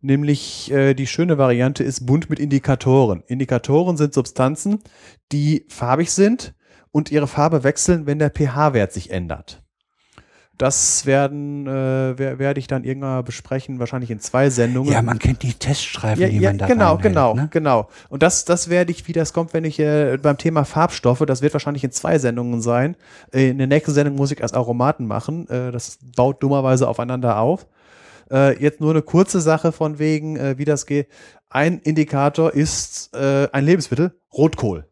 Nämlich 0.00 0.70
äh, 0.70 0.94
die 0.94 1.06
schöne 1.06 1.38
Variante 1.38 1.82
ist 1.84 2.06
bunt 2.06 2.30
mit 2.30 2.38
Indikatoren. 2.38 3.22
Indikatoren 3.26 3.96
sind 3.96 4.14
Substanzen, 4.14 4.80
die 5.32 5.64
farbig 5.68 6.10
sind 6.12 6.54
und 6.92 7.10
ihre 7.10 7.26
Farbe 7.26 7.64
wechseln, 7.64 8.06
wenn 8.06 8.18
der 8.18 8.30
pH-Wert 8.30 8.92
sich 8.92 9.10
ändert. 9.10 9.62
Das 10.58 11.04
werden 11.04 11.66
äh, 11.66 12.14
wer- 12.18 12.38
werde 12.38 12.58
ich 12.60 12.66
dann 12.66 12.82
irgendwann 12.82 13.22
besprechen, 13.24 13.78
wahrscheinlich 13.78 14.10
in 14.10 14.20
zwei 14.20 14.48
Sendungen. 14.48 14.90
Ja, 14.90 15.02
man 15.02 15.18
kennt 15.18 15.42
die 15.42 15.52
Teststreifen, 15.52 16.22
Ja, 16.22 16.28
die 16.30 16.38
ja, 16.38 16.48
man 16.48 16.56
da 16.58 16.66
genau, 16.66 16.96
genau, 16.96 17.34
Ne? 17.34 17.48
genau. 17.50 17.88
Und 18.08 18.22
das, 18.22 18.46
das 18.46 18.70
werde 18.70 18.90
ich, 18.90 19.06
wie 19.06 19.12
das 19.12 19.34
kommt, 19.34 19.52
wenn 19.52 19.64
ich 19.64 19.78
äh, 19.78 20.16
beim 20.16 20.38
Thema 20.38 20.64
Farbstoffe, 20.64 21.22
das 21.26 21.42
wird 21.42 21.52
wahrscheinlich 21.52 21.84
in 21.84 21.90
zwei 21.90 22.18
Sendungen 22.18 22.62
sein. 22.62 22.96
Äh, 23.34 23.50
in 23.50 23.58
der 23.58 23.66
nächsten 23.66 23.92
Sendung 23.92 24.16
muss 24.16 24.32
ich 24.32 24.40
erst 24.40 24.54
Aromaten 24.54 25.06
machen. 25.06 25.46
Äh, 25.50 25.72
das 25.72 25.98
baut 26.16 26.42
dummerweise 26.42 26.88
aufeinander 26.88 27.38
auf. 27.38 27.66
Äh, 28.30 28.60
jetzt 28.62 28.80
nur 28.80 28.90
eine 28.90 29.02
kurze 29.02 29.40
Sache 29.40 29.72
von 29.72 29.98
wegen, 29.98 30.36
äh, 30.36 30.58
wie 30.58 30.64
das 30.64 30.86
geht. 30.86 31.08
Ein 31.48 31.78
Indikator 31.78 32.52
ist 32.52 33.14
äh, 33.14 33.48
ein 33.52 33.64
Lebensmittel, 33.64 34.20
Rotkohl. 34.32 34.88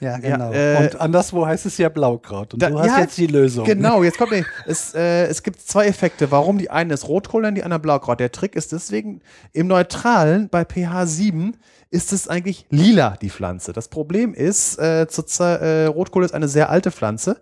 Ja, 0.00 0.16
genau. 0.18 0.52
äh, 0.52 0.76
und 0.76 1.00
anderswo 1.00 1.44
heißt 1.46 1.66
es 1.66 1.76
ja 1.78 1.88
Blaukraut. 1.88 2.54
Und 2.54 2.62
Da- 2.62 2.70
du 2.70 2.78
hast 2.78 2.86
ja, 2.86 3.00
jetzt 3.00 3.18
die 3.18 3.26
Lösung. 3.26 3.64
Genau, 3.64 4.02
jetzt 4.04 4.16
kommt 4.18 4.32
es, 4.66 4.94
äh, 4.94 5.26
es 5.26 5.42
gibt 5.42 5.60
zwei 5.60 5.86
Effekte. 5.86 6.30
Warum 6.30 6.58
die 6.58 6.70
eine 6.70 6.94
ist 6.94 7.08
Rotkohl 7.08 7.44
und 7.44 7.54
die 7.56 7.64
andere 7.64 7.80
Blaukraut. 7.80 8.20
Der 8.20 8.30
Trick 8.30 8.54
ist 8.54 8.72
deswegen, 8.72 9.20
im 9.52 9.66
Neutralen 9.66 10.48
bei 10.48 10.64
pH 10.64 11.06
7 11.06 11.56
ist 11.90 12.12
es 12.12 12.28
eigentlich 12.28 12.66
lila, 12.70 13.16
die 13.20 13.30
Pflanze. 13.30 13.72
Das 13.72 13.88
Problem 13.88 14.34
ist, 14.34 14.78
äh, 14.78 15.02
äh, 15.04 15.86
Rotkohl 15.86 16.24
ist 16.24 16.34
eine 16.34 16.48
sehr 16.48 16.70
alte 16.70 16.90
Pflanze. 16.92 17.40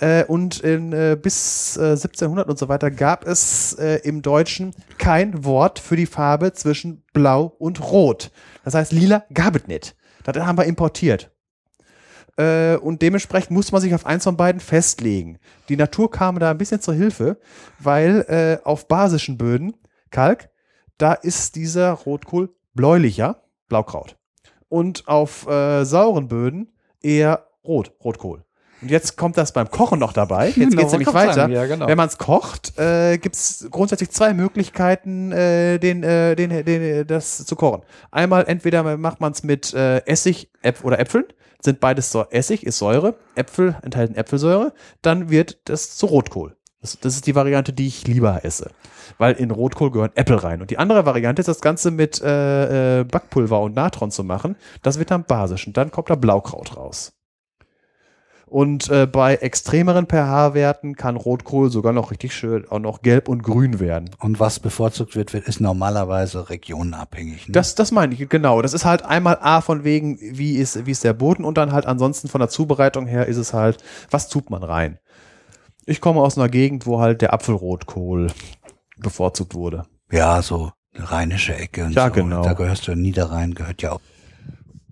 Äh, 0.00 0.24
und 0.24 0.60
in, 0.60 0.92
äh, 0.92 1.16
bis 1.20 1.76
äh, 1.76 1.90
1700 1.96 2.48
und 2.48 2.58
so 2.58 2.68
weiter 2.68 2.90
gab 2.90 3.26
es 3.26 3.74
äh, 3.74 4.00
im 4.02 4.22
Deutschen 4.22 4.74
kein 4.98 5.44
Wort 5.44 5.78
für 5.78 5.96
die 5.96 6.06
Farbe 6.06 6.52
zwischen 6.52 7.04
Blau 7.12 7.54
und 7.58 7.80
Rot. 7.80 8.30
Das 8.64 8.74
heißt, 8.74 8.92
lila 8.92 9.24
gab 9.32 9.54
es 9.56 9.66
nicht. 9.68 9.94
Das 10.24 10.36
haben 10.44 10.58
wir 10.58 10.64
importiert. 10.64 11.30
Äh, 12.36 12.76
und 12.76 13.02
dementsprechend 13.02 13.52
musste 13.52 13.72
man 13.72 13.82
sich 13.82 13.94
auf 13.94 14.06
eins 14.06 14.24
von 14.24 14.36
beiden 14.36 14.60
festlegen. 14.60 15.38
Die 15.68 15.76
Natur 15.76 16.10
kam 16.10 16.38
da 16.38 16.50
ein 16.50 16.58
bisschen 16.58 16.80
zur 16.80 16.94
Hilfe, 16.94 17.38
weil 17.78 18.20
äh, 18.28 18.64
auf 18.64 18.88
basischen 18.88 19.38
Böden, 19.38 19.76
Kalk, 20.10 20.50
da 20.98 21.12
ist 21.12 21.56
dieser 21.56 21.92
Rotkohl 21.92 22.54
bläulicher, 22.74 23.42
Blaukraut. 23.68 24.16
Und 24.68 25.06
auf 25.06 25.46
äh, 25.46 25.84
sauren 25.84 26.28
Böden 26.28 26.72
eher 27.00 27.46
rot, 27.64 27.92
Rotkohl. 28.02 28.44
Und 28.84 28.90
jetzt 28.90 29.16
kommt 29.16 29.38
das 29.38 29.52
beim 29.52 29.70
Kochen 29.70 29.98
noch 29.98 30.12
dabei. 30.12 30.48
Jetzt 30.48 30.56
Genau, 30.56 30.76
geht's 30.76 30.92
nämlich 30.92 31.14
weiter. 31.14 31.32
sagen, 31.32 31.54
ja, 31.54 31.64
genau. 31.64 31.86
Wenn 31.86 31.96
man 31.96 32.06
es 32.06 32.18
kocht, 32.18 32.78
äh, 32.78 33.16
gibt 33.16 33.34
es 33.34 33.66
grundsätzlich 33.70 34.10
zwei 34.10 34.34
Möglichkeiten, 34.34 35.32
äh, 35.32 35.78
den, 35.78 36.02
äh, 36.02 36.36
den, 36.36 36.50
den, 36.50 36.82
äh, 36.82 37.06
das 37.06 37.46
zu 37.46 37.56
kochen. 37.56 37.80
Einmal 38.10 38.44
entweder 38.46 38.98
macht 38.98 39.22
man 39.22 39.32
es 39.32 39.42
mit 39.42 39.72
äh, 39.72 40.00
Essig 40.04 40.50
Äpf 40.60 40.84
oder 40.84 40.98
Äpfeln, 41.00 41.24
sind 41.62 41.80
beides 41.80 42.12
so 42.12 42.26
Essig, 42.28 42.66
ist 42.66 42.76
Säure, 42.76 43.14
Äpfel 43.36 43.74
enthalten 43.80 44.16
Äpfelsäure, 44.16 44.74
dann 45.00 45.30
wird 45.30 45.56
das 45.64 45.96
zu 45.96 46.04
Rotkohl. 46.04 46.54
Das, 46.82 46.98
das 47.00 47.14
ist 47.14 47.26
die 47.26 47.34
Variante, 47.34 47.72
die 47.72 47.86
ich 47.86 48.06
lieber 48.06 48.44
esse. 48.44 48.70
Weil 49.16 49.32
in 49.36 49.50
Rotkohl 49.50 49.90
gehören 49.92 50.14
Äpfel 50.14 50.36
rein. 50.36 50.60
Und 50.60 50.70
die 50.70 50.76
andere 50.76 51.06
Variante 51.06 51.40
ist, 51.40 51.46
das 51.46 51.62
Ganze 51.62 51.90
mit 51.90 52.20
äh, 52.20 53.00
äh, 53.00 53.04
Backpulver 53.04 53.62
und 53.62 53.74
Natron 53.74 54.10
zu 54.10 54.24
machen. 54.24 54.56
Das 54.82 54.98
wird 54.98 55.10
dann 55.10 55.24
basisch. 55.24 55.66
Und 55.66 55.78
dann 55.78 55.90
kommt 55.90 56.10
da 56.10 56.16
Blaukraut 56.16 56.76
raus. 56.76 57.14
Und 58.46 58.88
äh, 58.90 59.06
bei 59.06 59.36
extremeren 59.36 60.06
pH-Werten 60.06 60.96
kann 60.96 61.16
Rotkohl 61.16 61.70
sogar 61.70 61.92
noch 61.92 62.10
richtig 62.10 62.34
schön 62.34 62.66
auch 62.68 62.78
noch 62.78 63.02
gelb 63.02 63.28
und 63.28 63.42
grün 63.42 63.80
werden. 63.80 64.10
Und 64.20 64.38
was 64.38 64.60
bevorzugt 64.60 65.16
wird, 65.16 65.32
wird 65.32 65.46
ist 65.48 65.60
normalerweise 65.60 66.50
regionenabhängig. 66.50 67.48
Ne? 67.48 67.52
Das, 67.52 67.74
das 67.74 67.90
meine 67.90 68.14
ich, 68.14 68.28
genau. 68.28 68.62
Das 68.62 68.74
ist 68.74 68.84
halt 68.84 69.04
einmal 69.04 69.38
A 69.40 69.60
von 69.60 69.82
wegen, 69.82 70.18
wie 70.20 70.56
ist, 70.56 70.86
wie 70.86 70.90
ist 70.90 71.04
der 71.04 71.14
Boden 71.14 71.44
und 71.44 71.56
dann 71.58 71.72
halt 71.72 71.86
ansonsten 71.86 72.28
von 72.28 72.38
der 72.40 72.48
Zubereitung 72.48 73.06
her 73.06 73.26
ist 73.26 73.38
es 73.38 73.54
halt, 73.54 73.82
was 74.10 74.28
tut 74.28 74.50
man 74.50 74.62
rein? 74.62 74.98
Ich 75.86 76.00
komme 76.00 76.20
aus 76.20 76.38
einer 76.38 76.48
Gegend, 76.48 76.86
wo 76.86 77.00
halt 77.00 77.22
der 77.22 77.32
Apfelrotkohl 77.34 78.28
bevorzugt 78.98 79.54
wurde. 79.54 79.84
ja, 80.10 80.40
so 80.42 80.70
eine 80.94 81.10
rheinische 81.10 81.56
Ecke 81.56 81.84
und 81.84 81.92
Ja, 81.92 82.06
so. 82.06 82.12
genau. 82.12 82.42
Da 82.42 82.52
gehörst 82.52 82.86
du 82.86 82.94
Niederrhein, 82.94 83.54
gehört 83.54 83.82
ja 83.82 83.92
auch. 83.92 84.00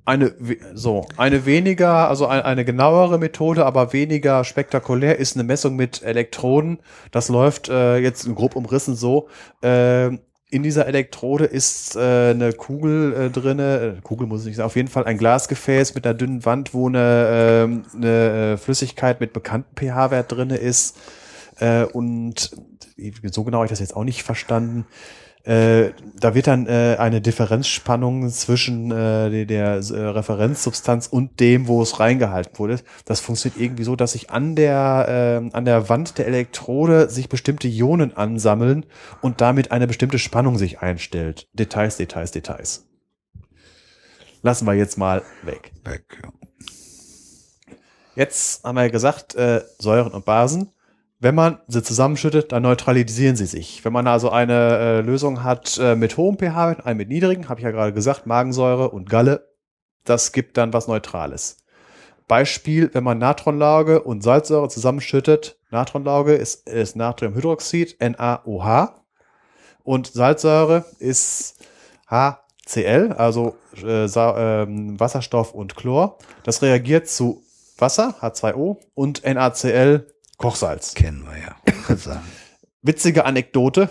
Eine, 0.05 0.34
so, 0.74 1.06
eine 1.16 1.47
weniger, 1.47 2.08
also 2.08 2.26
ein, 2.26 2.42
eine 2.42 2.64
genauere 2.64 3.18
Methode, 3.18 3.64
aber 3.64 3.92
weniger 3.92 4.42
spektakulär 4.42 5.18
ist 5.18 5.36
eine 5.36 5.44
Messung 5.44 5.76
mit 5.76 6.02
Elektroden. 6.02 6.81
Das 7.12 7.28
läuft 7.28 7.68
äh, 7.68 7.98
jetzt 7.98 8.26
grob 8.34 8.56
umrissen 8.56 8.97
so. 8.97 9.28
Äh, 9.62 10.18
in 10.52 10.62
dieser 10.62 10.86
Elektrode 10.86 11.44
ist 11.44 11.97
äh, 11.97 12.31
eine 12.31 12.52
Kugel 12.52 13.14
äh, 13.14 13.31
drinne, 13.31 13.97
äh, 13.98 14.00
Kugel 14.02 14.26
muss 14.26 14.40
ich 14.42 14.48
nicht 14.48 14.56
sagen, 14.56 14.66
auf 14.66 14.76
jeden 14.76 14.89
Fall 14.89 15.05
ein 15.05 15.16
Glasgefäß 15.16 15.94
mit 15.94 16.05
einer 16.05 16.14
dünnen 16.14 16.44
Wand, 16.44 16.74
wo 16.74 16.89
eine, 16.89 17.62
ähm, 17.64 17.84
eine 17.94 18.52
äh, 18.52 18.56
Flüssigkeit 18.58 19.20
mit 19.20 19.32
bekanntem 19.32 19.74
pH-Wert 19.76 20.31
drinne 20.31 20.56
ist. 20.56 20.98
Äh, 21.58 21.84
und 21.84 22.50
so 23.31 23.44
genau 23.44 23.58
habe 23.58 23.66
ich 23.66 23.70
das 23.70 23.81
jetzt 23.81 23.97
auch 23.97 24.05
nicht 24.05 24.24
verstanden. 24.24 24.84
Äh, 25.44 25.90
da 26.20 26.36
wird 26.36 26.46
dann 26.46 26.66
äh, 26.66 26.96
eine 27.00 27.20
Differenzspannung 27.20 28.28
zwischen 28.30 28.92
äh, 28.92 29.28
der, 29.28 29.44
der 29.46 29.66
äh, 29.74 30.08
Referenzsubstanz 30.10 31.08
und 31.08 31.40
dem, 31.40 31.66
wo 31.66 31.82
es 31.82 31.98
reingehalten 31.98 32.56
wurde. 32.60 32.78
Das 33.06 33.18
funktioniert 33.18 33.60
irgendwie 33.60 33.82
so, 33.82 33.96
dass 33.96 34.12
sich 34.12 34.30
an 34.30 34.54
der, 34.54 35.42
äh, 35.52 35.56
an 35.56 35.64
der 35.64 35.88
Wand 35.88 36.18
der 36.18 36.28
Elektrode 36.28 37.10
sich 37.10 37.28
bestimmte 37.28 37.66
Ionen 37.66 38.16
ansammeln 38.16 38.86
und 39.20 39.40
damit 39.40 39.72
eine 39.72 39.88
bestimmte 39.88 40.20
Spannung 40.20 40.58
sich 40.58 40.78
einstellt. 40.80 41.48
Details, 41.54 41.96
Details, 41.96 42.30
Details. 42.30 42.86
Lassen 44.42 44.66
wir 44.66 44.74
jetzt 44.74 44.96
mal 44.96 45.22
weg. 45.42 45.72
Weg, 45.84 46.04
ja. 46.22 46.30
Jetzt 48.14 48.62
haben 48.62 48.76
wir 48.76 48.82
ja 48.82 48.90
gesagt, 48.90 49.34
Säuren 49.78 50.12
und 50.12 50.26
Basen. 50.26 50.70
Wenn 51.23 51.36
man 51.36 51.60
sie 51.68 51.84
zusammenschüttet, 51.84 52.51
dann 52.51 52.65
neutralisieren 52.65 53.36
sie 53.36 53.47
sich. 53.47 53.84
Wenn 53.84 53.92
man 53.92 54.09
also 54.09 54.31
eine 54.31 54.78
äh, 54.78 55.01
Lösung 55.02 55.44
hat 55.44 55.78
äh, 55.81 55.94
mit 55.94 56.17
hohem 56.17 56.36
pH-Wert, 56.36 56.84
eine 56.84 56.97
mit 56.97 57.10
niedrigen, 57.10 57.49
habe 57.49 57.60
ich 57.60 57.65
ja 57.65 57.70
gerade 57.70 57.92
gesagt, 57.92 58.26
Magensäure 58.26 58.91
und 58.91 59.09
Galle, 59.09 59.49
das 60.02 60.33
gibt 60.33 60.57
dann 60.57 60.73
was 60.73 60.89
Neutrales. 60.89 61.59
Beispiel, 62.26 62.91
wenn 62.92 63.05
man 63.05 63.18
Natronlauge 63.18 64.02
und 64.02 64.25
Salzsäure 64.25 64.68
zusammenschüttet, 64.68 65.60
Natronlauge 65.70 66.34
ist, 66.34 66.68
ist 66.68 66.97
Natriumhydroxid, 66.97 67.99
NaOH, 68.01 68.89
und 69.84 70.09
Salzsäure 70.09 70.84
ist 70.99 71.65
HCl, 72.10 73.15
also 73.17 73.55
äh, 73.81 74.09
Sa 74.09 74.62
ähm, 74.62 74.99
Wasserstoff 74.99 75.55
und 75.55 75.76
Chlor. 75.76 76.18
Das 76.42 76.62
reagiert 76.62 77.07
zu 77.07 77.44
Wasser, 77.78 78.17
H2O, 78.20 78.78
und 78.94 79.23
NaCl, 79.25 80.09
Kochsalz. 80.42 80.94
Kennen 80.94 81.24
wir 81.24 81.38
ja. 81.38 82.20
Witzige 82.82 83.24
Anekdote. 83.24 83.88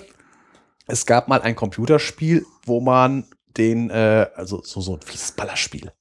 Es 0.86 1.06
gab 1.06 1.30
mal 1.30 1.42
ein 1.42 1.56
Computerspiel, 1.56 2.46
wo 2.66 2.82
man 2.82 3.26
den, 3.58 3.90
äh, 3.90 4.28
also 4.36 4.62
so, 4.62 4.82
so 4.82 4.96
ein 4.98 5.02
fieses 5.02 5.32
Ballerspiel. 5.32 5.94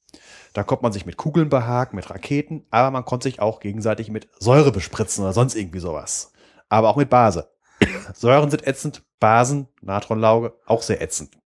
Da 0.52 0.64
konnte 0.64 0.82
man 0.82 0.92
sich 0.92 1.06
mit 1.06 1.16
Kugeln 1.16 1.48
behaken, 1.48 1.94
mit 1.94 2.10
Raketen, 2.10 2.66
aber 2.70 2.90
man 2.90 3.04
konnte 3.04 3.28
sich 3.28 3.40
auch 3.40 3.60
gegenseitig 3.60 4.10
mit 4.10 4.28
Säure 4.40 4.72
bespritzen 4.72 5.22
oder 5.22 5.32
sonst 5.32 5.54
irgendwie 5.54 5.78
sowas. 5.78 6.32
Aber 6.68 6.88
auch 6.88 6.96
mit 6.96 7.10
Base. 7.10 7.48
Säuren 8.14 8.50
sind 8.50 8.66
ätzend, 8.66 9.04
Basen, 9.20 9.68
Natronlauge, 9.80 10.54
auch 10.66 10.82
sehr 10.82 11.00
ätzend. 11.00 11.38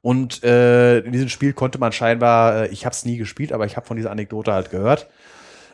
Und 0.00 0.42
äh, 0.42 1.00
in 1.00 1.12
diesem 1.12 1.28
Spiel 1.28 1.52
konnte 1.52 1.78
man 1.78 1.92
scheinbar, 1.92 2.62
äh, 2.62 2.68
ich 2.68 2.86
habe 2.86 2.94
es 2.94 3.04
nie 3.04 3.18
gespielt, 3.18 3.52
aber 3.52 3.66
ich 3.66 3.76
habe 3.76 3.86
von 3.86 3.98
dieser 3.98 4.10
Anekdote 4.10 4.54
halt 4.54 4.70
gehört, 4.70 5.10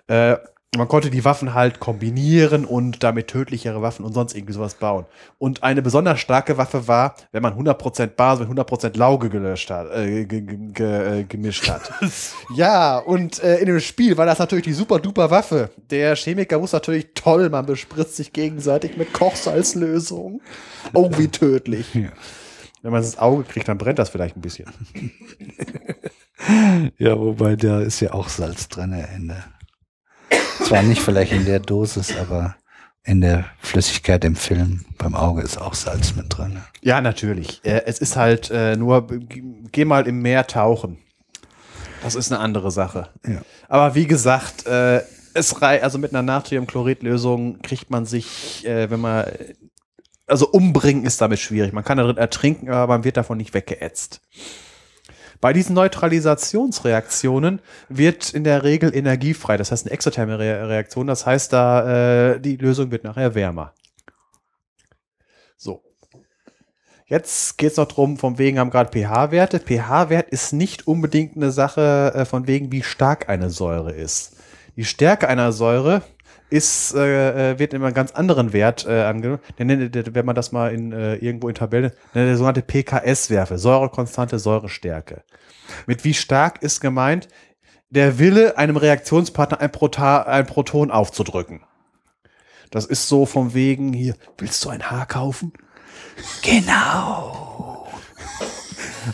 äh, 0.09 0.39
man 0.77 0.89
konnte 0.89 1.11
die 1.11 1.25
Waffen 1.25 1.55
halt 1.55 1.81
kombinieren 1.81 2.65
und 2.65 3.03
damit 3.03 3.29
tödlichere 3.29 3.83
Waffen 3.83 4.05
und 4.05 4.13
sonst 4.13 4.35
irgendwie 4.35 4.53
sowas 4.53 4.75
bauen. 4.75 5.07
Und 5.39 5.63
eine 5.63 5.83
besonders 5.83 6.21
starke 6.21 6.59
Waffe 6.59 6.87
war, 6.89 7.15
wenn 7.33 7.43
man 7.43 7.55
100% 7.55 8.09
Base 8.09 8.45
mit 8.45 8.59
100% 8.59 8.97
Lauge 8.97 9.29
gelöscht 9.29 9.71
hat, 9.71 9.91
äh, 9.93 10.25
ge, 10.25 10.43
ge, 10.43 10.59
ge, 10.73 11.21
äh, 11.21 11.25
gemischt 11.25 11.69
hat. 11.69 11.93
ja, 12.55 12.99
und 12.99 13.43
äh, 13.43 13.59
in 13.59 13.67
dem 13.67 13.81
Spiel 13.81 14.17
war 14.17 14.27
das 14.27 14.39
natürlich 14.39 14.65
die 14.65 14.73
super 14.73 14.99
duper 14.99 15.31
Waffe. 15.31 15.71
Der 15.91 16.15
Chemiker 16.17 16.61
wusste 16.61 16.77
natürlich 16.77 17.09
toll, 17.15 17.49
man 17.49 17.67
bespritzt 17.67 18.17
sich 18.17 18.33
gegenseitig 18.33 18.97
mit 18.97 19.13
Kochsalzlösung. 19.13 20.41
Oh, 20.93 21.11
wie 21.17 21.29
tödlich. 21.29 21.95
Ja. 21.95 22.11
Wenn 22.83 22.93
man 22.93 23.01
es 23.01 23.07
ins 23.07 23.19
Auge 23.19 23.45
kriegt, 23.45 23.69
dann 23.69 23.79
brennt 23.79 23.99
das 23.99 24.11
vielleicht 24.11 24.37
ein 24.37 24.43
bisschen. 24.43 24.67
Ja, 26.99 27.19
wobei 27.19 27.57
da 27.57 27.81
ist 27.81 28.01
ja 28.01 28.13
auch 28.13 28.29
Salz 28.29 28.69
drin, 28.69 28.93
Ende. 28.93 29.43
Zwar 30.65 30.83
nicht 30.83 31.01
vielleicht 31.01 31.33
in 31.33 31.45
der 31.45 31.61
Dosis, 31.61 32.17
aber 32.17 32.57
in 33.07 33.21
der 33.21 33.45
Flüssigkeit 33.61 34.25
im 34.25 34.35
Film 34.35 34.85
beim 34.99 35.15
Auge 35.15 35.43
ist 35.43 35.59
auch 35.59 35.75
Salz 35.75 36.17
mit 36.17 36.27
drin. 36.37 36.61
Ja, 36.83 37.01
natürlich. 37.01 37.61
Äh, 37.65 37.83
es 37.87 38.01
ist 38.01 38.17
halt 38.17 38.51
äh, 38.51 38.77
nur, 38.77 39.07
geh 39.71 39.85
mal 39.85 40.09
im 40.09 40.21
Meer 40.23 40.47
tauchen. 40.47 40.99
Das 42.03 42.17
ist 42.17 42.33
eine 42.33 42.41
andere 42.41 42.71
Sache. 42.71 43.09
Ja. 43.27 43.43
Aber 43.69 43.95
wie 43.95 44.07
gesagt, 44.07 44.67
äh, 44.67 45.03
es 45.35 45.63
rei 45.63 45.83
also 45.83 45.99
mit 45.99 46.13
einer 46.13 46.23
Natriumchloridlösung 46.23 47.63
kriegt 47.63 47.91
man 47.91 48.07
sich, 48.07 48.65
wenn 48.65 49.01
man, 49.01 49.27
also 50.27 50.49
umbringen 50.49 51.05
ist 51.05 51.21
damit 51.21 51.41
schwierig. 51.41 51.75
Man 51.75 51.85
kann 51.85 51.99
darin 51.99 52.17
ertrinken, 52.17 52.71
aber 52.71 52.95
man 52.95 53.05
wird 53.05 53.19
davon 53.19 53.37
nicht 53.37 53.53
weggeätzt. 53.53 54.23
Bei 55.41 55.53
diesen 55.53 55.75
Neutralisationsreaktionen 55.75 57.61
wird 57.89 58.33
in 58.33 58.45
der 58.45 58.65
Regel 58.65 58.95
Energie 58.95 59.35
frei. 59.35 59.57
Das 59.57 59.71
heißt 59.71 59.87
eine 59.87 59.93
exotherme 59.93 60.39
Re 60.39 60.69
Reaktion. 60.69 61.07
Das 61.07 61.27
heißt, 61.27 61.53
da 61.53 62.35
äh, 62.35 62.41
die 62.41 62.57
Lösung 62.57 62.91
wird 62.91 63.05
nachher 63.05 63.35
wärmer. 63.35 63.75
So. 65.57 65.83
Jetzt 67.07 67.57
geht 67.59 67.73
es 67.73 67.77
noch 67.77 67.87
drum, 67.87 68.19
von 68.19 68.39
wegen 68.39 68.59
haben 68.59 68.71
gerade 68.71 68.91
pH-Werte. 68.91 69.61
pH-Wert 69.61 70.31
ist 70.31 70.53
nicht 70.53 70.87
unbedingt 70.87 71.37
eine 71.37 71.53
Sache 71.53 72.13
äh, 72.15 72.25
von 72.25 72.47
wegen, 72.47 72.73
wie 72.73 72.83
stark 72.83 73.29
eine 73.29 73.51
Säure 73.51 73.93
ist. 73.93 74.37
Die 74.77 74.85
Stärke 74.85 75.29
einer 75.29 75.53
Säure 75.53 76.03
ist, 76.51 76.95
äh, 76.95 77.53
äh, 77.53 77.59
wird 77.59 77.75
immer 77.75 77.87
einen 77.87 77.95
ganz 77.95 78.13
anderen 78.13 78.53
Wert 78.53 78.87
äh, 78.87 79.03
angenommen. 79.03 79.41
Wenn 79.57 80.27
man 80.27 80.35
das 80.35 80.53
mal 80.53 80.73
in, 80.73 80.93
äh, 80.93 81.17
irgendwo 81.17 81.49
in 81.49 81.55
Tabellen, 81.55 81.93
nennt 82.15 82.29
der 82.29 82.37
sogenannte 82.37 82.63
PKS-Werte, 82.63 83.59
Säurekonstante, 83.59 84.39
Säurestärke. 84.39 85.23
Mit 85.87 86.05
wie 86.05 86.15
stark 86.15 86.63
ist 86.63 86.81
gemeint, 86.81 87.29
der 87.91 88.19
Wille, 88.19 88.59
einem 88.59 88.77
Reaktionspartner 88.77 89.61
ein, 89.61 89.73
Prota 89.73 90.23
ein 90.23 90.47
Proton 90.47 90.91
aufzudrücken. 90.91 91.63
Das 92.71 92.85
ist 92.85 93.09
so 93.09 93.27
von 93.27 93.55
wegen 93.55 93.93
hier, 93.93 94.15
willst 94.39 94.65
du 94.65 94.71
ein 94.71 94.91
Haar 94.91 95.07
kaufen? 95.07 95.53
Genau. 96.43 97.89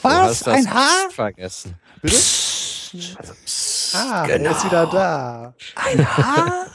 Was? 0.03 0.47
Ein 0.49 0.73
Haar? 0.73 1.11
vergessen. 1.11 1.77
Ah, 3.95 4.27
er 4.27 4.51
ist 4.51 4.65
wieder 4.65 4.87
da. 4.87 5.55
Ein 5.75 6.17
Haar? 6.17 6.67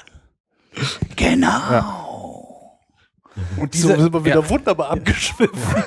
Genau. 1.16 2.80
Und 3.58 3.76
So 3.76 3.90
dieser, 3.90 4.02
sind 4.02 4.14
wir 4.14 4.26
wieder 4.26 4.50
wunderbar 4.50 4.90
abgeschwiffen. 4.90 5.84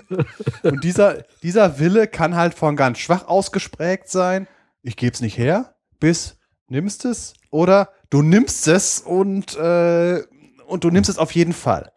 und 0.63 0.85
dieser, 0.85 1.25
dieser 1.43 1.79
Wille 1.79 2.07
kann 2.07 2.37
halt 2.37 2.55
von 2.55 2.77
ganz 2.77 2.99
schwach 2.99 3.27
ausgesprägt 3.27 4.09
sein. 4.09 4.47
Ich 4.83 4.97
geb's 4.97 5.21
nicht 5.21 5.37
her, 5.37 5.75
bis 5.99 6.39
nimmst 6.69 7.05
es 7.05 7.35
oder 7.51 7.91
du 8.09 8.23
nimmst 8.23 8.69
es 8.69 9.01
und, 9.01 9.57
äh, 9.57 10.23
und 10.67 10.85
du 10.85 10.91
nimmst 10.91 11.11
es 11.11 11.19
auf 11.19 11.33
jeden 11.33 11.53
Fall. 11.53 11.93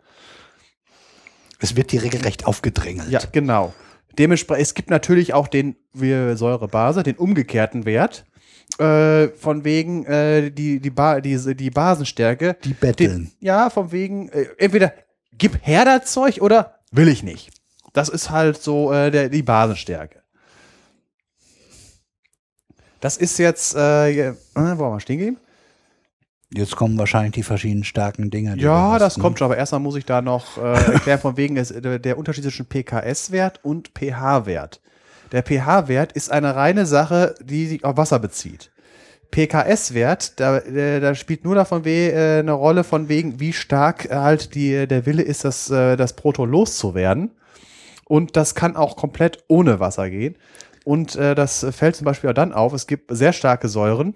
Es 1.60 1.76
wird 1.76 1.92
dir 1.92 2.04
regelrecht 2.04 2.46
aufgedrängelt. 2.46 3.10
Ja, 3.10 3.22
genau. 3.32 3.74
Dementsprechend, 4.18 4.64
es 4.64 4.74
gibt 4.74 4.90
natürlich 4.90 5.34
auch 5.34 5.48
den 5.48 5.76
wie 5.94 6.36
Säurebase, 6.36 7.04
den 7.04 7.16
umgekehrten 7.16 7.86
Wert. 7.86 8.26
Äh, 8.80 9.30
von 9.30 9.64
wegen 9.64 10.06
äh, 10.06 10.50
die, 10.50 10.80
die, 10.80 10.90
ba 10.90 11.22
diese, 11.22 11.56
die 11.56 11.70
Basenstärke. 11.70 12.58
Die 12.64 12.74
betteln. 12.74 13.26
Den, 13.26 13.32
ja, 13.40 13.70
von 13.70 13.92
wegen, 13.92 14.30
äh, 14.30 14.48
entweder 14.58 14.94
gib 15.38 15.60
her 15.62 15.86
das 15.86 16.12
Zeug 16.12 16.42
oder 16.42 16.80
will 16.92 17.08
ich 17.08 17.22
nicht. 17.24 17.52
Das 17.94 18.10
ist 18.10 18.32
halt 18.32 18.62
so 18.62 18.92
äh, 18.92 19.12
der, 19.12 19.30
die 19.30 19.44
Basenstärke. 19.44 20.24
Das 23.00 23.18
ist 23.18 23.38
jetzt, 23.38 23.76
äh, 23.76 24.30
äh, 24.30 24.36
wo 24.54 24.62
haben 24.64 24.80
wir 24.80 25.00
stehen 25.00 25.20
geblieben? 25.20 25.38
Jetzt 26.52 26.76
kommen 26.76 26.98
wahrscheinlich 26.98 27.34
die 27.34 27.44
verschiedenen 27.44 27.84
starken 27.84 28.30
Dinge. 28.30 28.56
die 28.56 28.64
Ja, 28.64 28.94
das 28.98 29.14
hast, 29.14 29.18
ne? 29.18 29.22
kommt 29.24 29.40
schon, 29.40 29.46
aber 29.46 29.58
erstmal 29.58 29.82
muss 29.82 29.96
ich 29.96 30.06
da 30.06 30.22
noch 30.22 30.58
äh, 30.58 30.94
erklären, 30.94 31.20
von 31.20 31.36
wegen 31.36 31.56
der, 31.56 32.00
der 32.00 32.18
Unterschied 32.18 32.44
zwischen 32.44 32.66
PKS-Wert 32.66 33.60
und 33.64 33.90
pH-Wert. 33.90 34.82
Der 35.34 35.42
pH-Wert 35.42 36.12
ist 36.12 36.32
eine 36.32 36.56
reine 36.56 36.86
Sache, 36.86 37.36
die 37.44 37.66
sich 37.66 37.84
auf 37.84 37.98
Wasser 37.98 38.20
bezieht. 38.20 38.72
PKS-Wert, 39.32 40.40
da, 40.40 40.60
äh, 40.60 41.00
da 41.00 41.16
spielt 41.16 41.44
nur 41.44 41.56
davon 41.56 41.86
weh, 41.86 42.10
äh, 42.10 42.40
eine 42.40 42.52
Rolle 42.52 42.84
von 42.84 43.10
wegen, 43.10 43.40
wie 43.40 43.52
stark 43.52 44.08
halt 44.12 44.54
die, 44.54 44.88
der 44.88 45.08
Wille 45.08 45.24
ist, 45.24 45.44
das, 45.44 45.72
äh, 45.72 45.98
das 45.98 46.16
Proton 46.16 46.52
loszuwerden. 46.52 47.32
Und 48.06 48.38
das 48.38 48.54
kann 48.54 48.76
auch 48.76 48.96
komplett 48.96 49.44
ohne 49.48 49.80
Wasser 49.80 50.12
gehen. 50.12 50.38
Und 50.86 51.16
äh, 51.16 51.34
das 51.34 51.66
fällt 51.72 51.96
zum 51.96 52.06
Beispiel 52.06 52.30
auch 52.30 52.36
dann 52.36 52.54
auf, 52.54 52.74
es 52.74 52.86
gibt 52.86 53.10
sehr 53.16 53.34
starke 53.34 53.70
Säuren, 53.70 54.14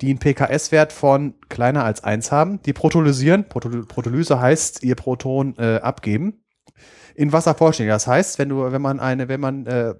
die 0.00 0.10
einen 0.10 0.18
PKS-Wert 0.18 0.92
von 0.92 1.34
kleiner 1.48 1.84
als 1.84 2.02
1 2.02 2.32
haben, 2.32 2.60
die 2.62 2.72
protolysieren. 2.72 3.48
Proto 3.48 3.68
Protolyse 3.86 4.40
heißt, 4.40 4.82
ihr 4.82 4.96
Proton 4.96 5.54
äh, 5.58 5.76
abgeben. 5.76 6.42
In 7.14 7.32
Wasser 7.32 7.54
vollständig. 7.54 7.92
Das 7.92 8.08
heißt, 8.08 8.40
wenn 8.40 8.48
du, 8.48 8.72
wenn 8.72 8.82
man 8.82 8.98
eine, 8.98 9.28
wenn 9.28 9.40
man, 9.40 9.66
äh, 9.66 9.94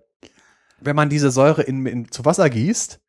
wenn 0.81 0.97
man 0.97 1.08
diese 1.08 1.31
Säure 1.31 1.62
in, 1.62 1.84
in, 1.86 2.10
zu 2.10 2.24
Wasser 2.24 2.48
gießt, 2.50 3.00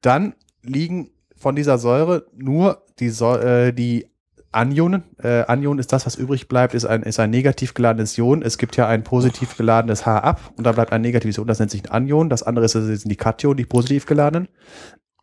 dann 0.00 0.34
liegen 0.62 1.10
von 1.36 1.56
dieser 1.56 1.78
Säure 1.78 2.26
nur 2.34 2.86
die, 2.98 3.10
Säu- 3.10 3.40
äh, 3.40 3.72
die 3.72 4.06
Anionen. 4.52 5.04
Äh, 5.18 5.44
Anion 5.46 5.78
ist 5.78 5.92
das, 5.92 6.04
was 6.06 6.16
übrig 6.16 6.46
bleibt, 6.48 6.74
ist 6.74 6.84
ein, 6.84 7.02
ist 7.02 7.18
ein 7.18 7.30
negativ 7.30 7.74
geladenes 7.74 8.18
Ion. 8.18 8.42
Es 8.42 8.58
gibt 8.58 8.76
ja 8.76 8.86
ein 8.86 9.02
positiv 9.02 9.56
geladenes 9.56 10.04
H 10.04 10.18
ab 10.18 10.52
und 10.56 10.64
da 10.64 10.72
bleibt 10.72 10.92
ein 10.92 11.00
negatives 11.00 11.38
Ion, 11.38 11.46
das 11.46 11.58
nennt 11.58 11.70
sich 11.70 11.84
ein 11.84 11.90
Anion. 11.90 12.28
Das 12.28 12.42
andere 12.42 12.66
ist, 12.66 12.72
sind 12.72 13.08
die 13.08 13.16
Kationen, 13.16 13.56
die 13.56 13.64
positiv 13.64 14.06
geladenen. 14.06 14.48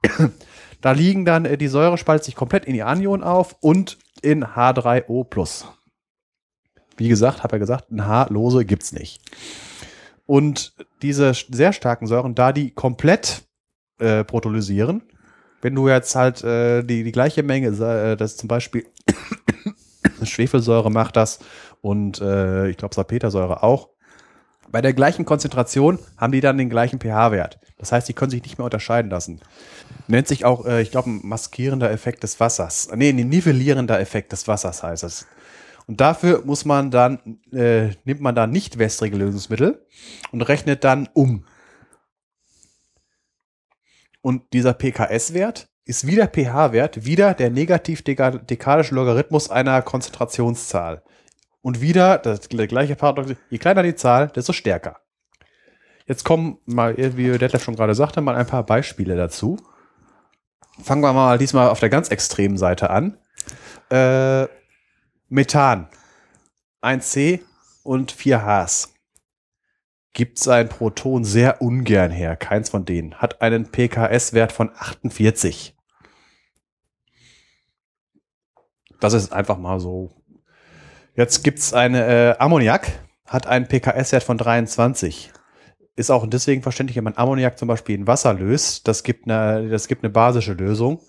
Da 0.82 0.94
liegen 0.94 1.26
dann, 1.26 1.44
äh, 1.44 1.58
die 1.58 1.68
Säure 1.68 1.98
spaltet 1.98 2.24
sich 2.24 2.36
komplett 2.36 2.64
in 2.64 2.74
die 2.74 2.84
Anion 2.84 3.22
auf 3.22 3.58
und 3.60 3.98
in 4.22 4.46
H3O+. 4.46 5.66
Wie 6.96 7.10
gesagt, 7.10 7.44
habe 7.44 7.58
ja 7.58 7.60
gesagt, 7.60 7.92
ein 7.92 8.06
H-Lose 8.06 8.64
gibt's 8.64 8.94
nicht. 8.94 9.22
Und 10.30 10.76
diese 11.02 11.34
sehr 11.34 11.74
starken 11.74 12.06
Säuren, 12.06 12.36
da 12.36 12.52
die 12.52 12.70
komplett 12.70 13.48
äh, 13.98 14.24
protolysieren, 14.24 15.02
wenn 15.64 15.74
du 15.74 15.90
jetzt 15.90 16.14
halt 16.14 16.44
äh, 16.44 16.84
die, 16.84 17.04
die 17.04 17.12
gleiche 17.12 17.42
Menge, 17.42 17.70
äh, 17.70 18.16
das 18.16 18.38
zum 18.38 18.48
Beispiel 18.48 18.86
Schwefelsäure 20.24 20.92
macht 20.92 21.16
das 21.16 21.40
und 21.82 22.22
äh, 22.22 22.70
ich 22.70 22.78
glaube 22.78 22.94
Salpetersäure 22.94 23.64
auch, 23.64 23.90
bei 24.72 24.82
der 24.82 24.94
gleichen 24.94 25.26
Konzentration 25.26 25.98
haben 26.16 26.32
die 26.32 26.42
dann 26.42 26.60
den 26.60 26.70
gleichen 26.70 27.00
pH-Wert. 27.00 27.60
Das 27.80 27.92
heißt, 27.92 28.08
die 28.08 28.14
können 28.14 28.30
sich 28.30 28.44
nicht 28.44 28.60
mehr 28.60 28.66
unterscheiden 28.66 29.10
lassen. 29.10 29.42
Nennt 30.08 30.28
sich 30.28 30.46
auch, 30.46 30.64
äh, 30.68 30.84
ich 30.84 30.92
glaube, 30.92 31.10
ein 31.10 31.22
maskierender 31.24 31.90
Effekt 31.90 32.22
des 32.22 32.40
Wassers. 32.40 32.88
Nee, 32.94 33.10
ein 33.10 33.16
nivellierender 33.16 34.00
Effekt 34.00 34.32
des 34.32 34.48
Wassers 34.48 34.84
heißt 34.84 35.06
es. 35.06 35.26
Und 35.90 36.00
dafür 36.02 36.44
muss 36.46 36.66
man 36.66 36.92
dann, 36.92 37.40
äh, 37.52 37.96
nimmt 38.04 38.22
man 38.22 38.36
dann 38.36 38.52
nicht 38.52 38.78
wässrige 38.78 39.18
Lösungsmittel 39.18 39.88
und 40.32 40.44
rechnet 40.44 40.84
dann 40.84 41.10
um. 41.14 41.48
Und 44.22 44.54
dieser 44.54 44.74
PKS-Wert 44.74 45.68
ist 45.86 46.06
wieder 46.06 46.28
pH-Wert, 46.28 47.06
wieder 47.06 47.34
der 47.34 47.50
negativ-dekadische 47.50 48.94
Logarithmus 48.94 49.50
einer 49.50 49.82
Konzentrationszahl. 49.82 51.02
Und 51.62 51.82
wieder 51.82 52.20
das 52.20 52.50
gleiche 52.50 52.96
Paradox, 52.96 53.34
je 53.50 53.58
kleiner 53.58 53.82
die 53.82 53.96
Zahl, 53.96 54.28
desto 54.28 54.54
stärker. 54.54 54.98
Jetzt 56.06 56.24
kommen 56.24 56.60
mal, 56.68 56.96
wie 57.18 57.36
Detlef 57.40 57.64
schon 57.64 57.76
gerade 57.76 57.96
sagte, 57.96 58.22
mal 58.22 58.36
ein 58.36 58.46
paar 58.46 58.64
Beispiele 58.64 59.16
dazu. 59.16 59.58
Fangen 60.84 61.02
wir 61.02 61.14
mal 61.14 61.40
diesmal 61.40 61.70
auf 61.70 61.80
der 61.80 61.90
ganz 61.90 62.10
extremen 62.10 62.60
Seite 62.60 62.92
an. 62.92 63.18
Äh, 63.90 64.48
Methan. 65.30 65.88
1C 66.82 67.42
und 67.84 68.12
4 68.12 68.46
Hs. 68.46 68.94
Gibt 70.14 70.40
sein 70.40 70.70
Proton 70.70 71.24
sehr 71.24 71.62
ungern 71.62 72.12
her. 72.12 72.36
Keins 72.36 72.70
von 72.70 72.86
denen. 72.86 73.16
Hat 73.16 73.42
einen 73.42 73.72
PKS-Wert 73.72 74.52
von 74.52 74.72
48. 74.76 75.76
Das 79.00 79.14
ist 79.14 79.32
einfach 79.32 79.58
mal 79.58 79.80
so. 79.80 80.10
Jetzt 81.16 81.44
gibt's 81.44 81.74
eine 81.74 82.06
äh, 82.06 82.38
Ammoniak. 82.40 82.92
Hat 83.26 83.46
einen 83.48 83.68
PKS-Wert 83.68 84.24
von 84.24 84.38
23 84.38 85.32
ist 86.00 86.10
auch 86.12 86.26
deswegen 86.26 86.62
verständlich, 86.62 86.96
wenn 86.96 87.04
man 87.04 87.18
Ammoniak 87.18 87.60
zum 87.60 87.68
Beispiel 87.68 87.96
in 87.96 88.08
Wasser 88.08 88.34
löst, 88.34 88.88
das 88.88 89.04
gibt 89.04 89.30
eine, 89.30 89.68
das 89.68 89.90
gibt 89.90 90.02
eine 90.02 90.10
basische 90.10 90.54
Lösung. 90.54 91.02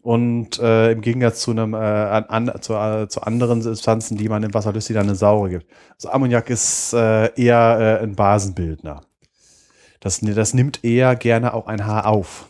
Und 0.00 0.58
äh, 0.60 0.92
im 0.92 1.00
Gegensatz 1.00 1.40
zu 1.40 1.50
einem 1.50 1.74
äh, 1.74 1.76
an, 1.76 2.52
zu, 2.60 2.74
äh, 2.74 3.08
zu 3.08 3.20
anderen 3.22 3.62
Substanzen, 3.62 4.16
die 4.16 4.28
man 4.28 4.42
im 4.42 4.54
Wasser 4.54 4.72
löst, 4.72 4.88
die 4.88 4.94
dann 4.94 5.06
eine 5.06 5.16
saure 5.16 5.50
gibt. 5.50 5.66
Also 5.94 6.10
Ammoniak 6.10 6.50
ist 6.50 6.92
äh, 6.92 7.34
eher 7.34 7.98
äh, 8.00 8.04
ein 8.04 8.14
Basenbildner. 8.14 9.02
Das, 10.00 10.20
das 10.20 10.54
nimmt 10.54 10.84
eher 10.84 11.16
gerne 11.16 11.52
auch 11.54 11.66
ein 11.66 11.84
Haar 11.84 12.06
auf. 12.06 12.48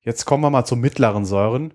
Jetzt 0.00 0.24
kommen 0.24 0.42
wir 0.42 0.50
mal 0.50 0.64
zu 0.64 0.76
mittleren 0.76 1.24
Säuren. 1.24 1.74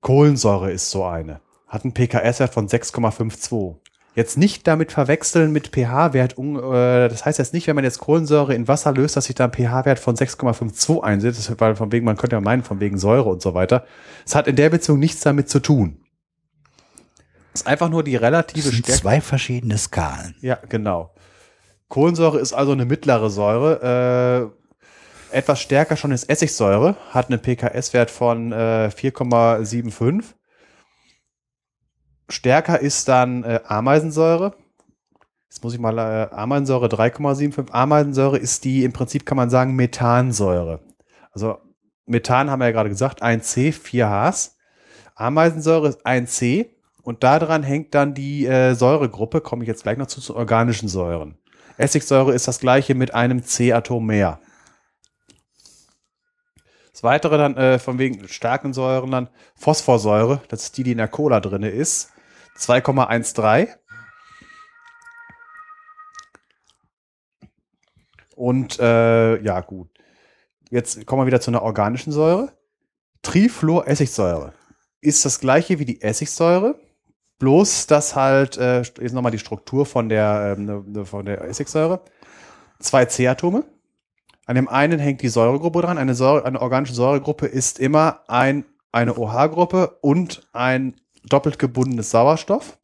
Kohlensäure 0.00 0.70
ist 0.70 0.90
so 0.90 1.04
eine. 1.04 1.40
Hat 1.66 1.84
einen 1.84 1.92
PKS-Wert 1.92 2.54
von 2.54 2.68
6,52. 2.68 3.76
Jetzt 4.18 4.36
nicht 4.36 4.66
damit 4.66 4.90
verwechseln 4.90 5.52
mit 5.52 5.68
pH-Wert. 5.68 6.36
Äh, 6.36 7.08
das 7.08 7.24
heißt 7.24 7.38
jetzt 7.38 7.54
nicht, 7.54 7.68
wenn 7.68 7.76
man 7.76 7.84
jetzt 7.84 8.00
Kohlensäure 8.00 8.52
in 8.52 8.66
Wasser 8.66 8.90
löst, 8.92 9.16
dass 9.16 9.26
sich 9.26 9.36
da 9.36 9.44
ein 9.44 9.52
pH-Wert 9.52 10.00
von 10.00 10.16
6,52 10.16 11.00
einsetzt, 11.04 11.60
weil 11.60 11.76
von 11.76 11.92
wegen, 11.92 12.04
man 12.04 12.16
könnte 12.16 12.34
ja 12.34 12.40
meinen, 12.40 12.64
von 12.64 12.80
wegen 12.80 12.98
Säure 12.98 13.28
und 13.28 13.40
so 13.40 13.54
weiter. 13.54 13.86
Es 14.26 14.34
hat 14.34 14.48
in 14.48 14.56
der 14.56 14.70
Beziehung 14.70 14.98
nichts 14.98 15.20
damit 15.20 15.48
zu 15.48 15.60
tun. 15.60 16.00
Es 17.54 17.60
ist 17.60 17.68
einfach 17.68 17.90
nur 17.90 18.02
die 18.02 18.16
relative 18.16 18.64
Das 18.64 18.72
sind 18.72 18.86
Stärke. 18.86 19.00
zwei 19.00 19.20
verschiedene 19.20 19.78
Skalen. 19.78 20.34
Ja, 20.40 20.58
genau. 20.68 21.14
Kohlensäure 21.86 22.40
ist 22.40 22.52
also 22.52 22.72
eine 22.72 22.86
mittlere 22.86 23.30
Säure. 23.30 24.50
Äh, 25.32 25.36
etwas 25.36 25.60
stärker 25.60 25.96
schon 25.96 26.10
ist 26.10 26.28
Essigsäure, 26.28 26.96
hat 27.10 27.30
einen 27.30 27.40
pKs-Wert 27.40 28.10
von 28.10 28.50
äh, 28.50 28.90
4,75. 28.92 30.24
Stärker 32.28 32.80
ist 32.80 33.08
dann 33.08 33.44
äh, 33.44 33.60
Ameisensäure. 33.64 34.54
Jetzt 35.48 35.64
muss 35.64 35.74
ich 35.74 35.80
mal 35.80 35.98
äh, 35.98 36.34
Ameisensäure 36.34 36.88
3,75. 36.88 37.70
Ameisensäure 37.70 38.38
ist 38.38 38.64
die 38.64 38.84
im 38.84 38.92
Prinzip 38.92 39.24
kann 39.24 39.36
man 39.36 39.50
sagen 39.50 39.74
Methansäure. 39.74 40.80
Also 41.32 41.58
Methan 42.04 42.50
haben 42.50 42.60
wir 42.60 42.66
ja 42.66 42.72
gerade 42.72 42.90
gesagt, 42.90 43.22
1C, 43.22 43.72
4 43.72 44.30
Hs. 44.30 44.56
Ameisensäure 45.14 45.88
ist 45.88 46.06
1C 46.06 46.70
und 47.02 47.24
daran 47.24 47.62
hängt 47.62 47.94
dann 47.94 48.14
die 48.14 48.46
äh, 48.46 48.74
Säuregruppe, 48.74 49.40
komme 49.40 49.64
ich 49.64 49.68
jetzt 49.68 49.82
gleich 49.82 49.98
noch 49.98 50.06
zu, 50.06 50.20
zu 50.20 50.36
organischen 50.36 50.88
Säuren. 50.88 51.38
Essigsäure 51.78 52.34
ist 52.34 52.48
das 52.48 52.60
gleiche 52.60 52.94
mit 52.94 53.14
einem 53.14 53.42
C-Atom 53.42 54.04
mehr. 54.04 54.40
Das 56.92 57.02
weitere 57.04 57.38
dann 57.38 57.56
äh, 57.56 57.78
von 57.78 57.98
wegen 57.98 58.26
starken 58.28 58.72
Säuren 58.72 59.12
dann 59.12 59.28
Phosphorsäure, 59.54 60.42
das 60.48 60.64
ist 60.64 60.76
die, 60.76 60.82
die 60.82 60.92
in 60.92 60.98
der 60.98 61.08
Cola 61.08 61.40
drin 61.40 61.62
ist, 61.62 62.10
2,13. 62.58 63.68
Und 68.36 68.78
äh, 68.78 69.42
ja, 69.42 69.60
gut. 69.60 69.88
Jetzt 70.70 71.06
kommen 71.06 71.22
wir 71.22 71.26
wieder 71.26 71.40
zu 71.40 71.50
einer 71.50 71.62
organischen 71.62 72.12
Säure. 72.12 72.52
Trifluoressigsäure 73.22 74.52
ist 75.00 75.24
das 75.24 75.40
gleiche 75.40 75.78
wie 75.78 75.84
die 75.84 76.02
Essigsäure, 76.02 76.78
bloß 77.38 77.86
dass 77.86 78.14
halt, 78.14 78.56
äh, 78.56 78.78
jetzt 78.82 79.12
nochmal 79.12 79.32
die 79.32 79.38
Struktur 79.38 79.86
von 79.86 80.08
der, 80.08 80.56
ne- 80.56 81.04
von 81.04 81.24
der 81.24 81.42
Essigsäure. 81.44 82.02
Zwei 82.80 83.04
C-Atome. 83.06 83.64
An 84.46 84.54
dem 84.54 84.68
einen 84.68 84.98
hängt 84.98 85.22
die 85.22 85.28
Säuregruppe 85.28 85.82
dran. 85.82 85.98
Eine, 85.98 86.14
Säure, 86.14 86.44
eine 86.44 86.60
organische 86.62 86.94
Säuregruppe 86.94 87.46
ist 87.46 87.80
immer 87.80 88.22
ein, 88.28 88.64
eine 88.92 89.16
OH-Gruppe 89.18 89.98
und 90.00 90.48
ein 90.52 90.94
doppelt 91.28 91.58
gebundenes 91.58 92.10
Sauerstoff. 92.10 92.78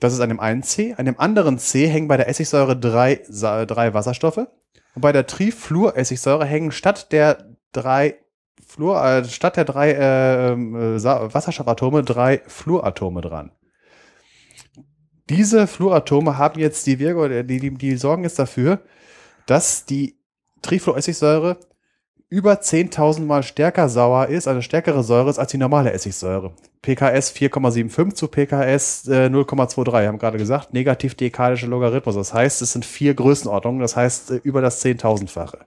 Das 0.00 0.12
ist 0.12 0.20
an 0.20 0.28
dem 0.28 0.40
einen 0.40 0.62
C. 0.62 0.94
An 0.96 1.06
dem 1.06 1.18
anderen 1.18 1.58
C 1.58 1.88
hängen 1.88 2.08
bei 2.08 2.16
der 2.16 2.28
Essigsäure 2.28 2.76
drei, 2.78 3.22
drei 3.28 3.94
Wasserstoffe. 3.94 4.46
Und 4.94 5.02
bei 5.02 5.12
der 5.12 5.26
Trifluoressigsäure 5.26 6.44
hängen 6.44 6.72
statt 6.72 7.12
der 7.12 7.48
drei 7.72 8.18
Fluor, 8.66 9.04
äh, 9.04 9.24
statt 9.24 9.56
der 9.56 9.64
drei 9.64 9.92
äh, 9.92 10.52
äh, 10.52 10.98
Sa- 10.98 11.32
Wasserstoffatome 11.32 12.02
drei 12.02 12.42
Fluoratome 12.46 13.20
dran. 13.20 13.52
Diese 15.28 15.66
Fluoratome 15.66 16.38
haben 16.38 16.58
jetzt 16.58 16.86
die 16.86 16.98
Wirkung, 16.98 17.28
die, 17.46 17.60
die, 17.60 17.74
die 17.74 17.96
sorgen 17.96 18.24
jetzt 18.24 18.38
dafür, 18.38 18.80
dass 19.46 19.84
die 19.84 20.18
Trifluoressigsäure 20.62 21.58
über 22.30 22.54
10.000 22.54 23.22
mal 23.22 23.42
stärker 23.42 23.88
sauer 23.88 24.26
ist, 24.26 24.46
also 24.48 24.60
stärkere 24.60 25.02
Säure 25.02 25.30
ist 25.30 25.38
als 25.38 25.50
die 25.50 25.56
normale 25.56 25.92
Essigsäure. 25.92 26.52
PKS 26.82 27.32
4,75 27.32 28.14
zu 28.14 28.28
PKS 28.28 29.08
äh, 29.08 29.26
0,23. 29.26 30.00
Wir 30.00 30.08
haben 30.08 30.18
gerade 30.18 30.38
gesagt, 30.38 30.74
negativ 30.74 31.14
dekadischer 31.14 31.68
Logarithmus. 31.68 32.14
Das 32.14 32.34
heißt, 32.34 32.60
es 32.60 32.72
sind 32.72 32.84
vier 32.84 33.14
Größenordnungen, 33.14 33.80
das 33.80 33.96
heißt 33.96 34.30
äh, 34.32 34.40
über 34.42 34.60
das 34.60 34.84
10.000-fache. 34.84 35.66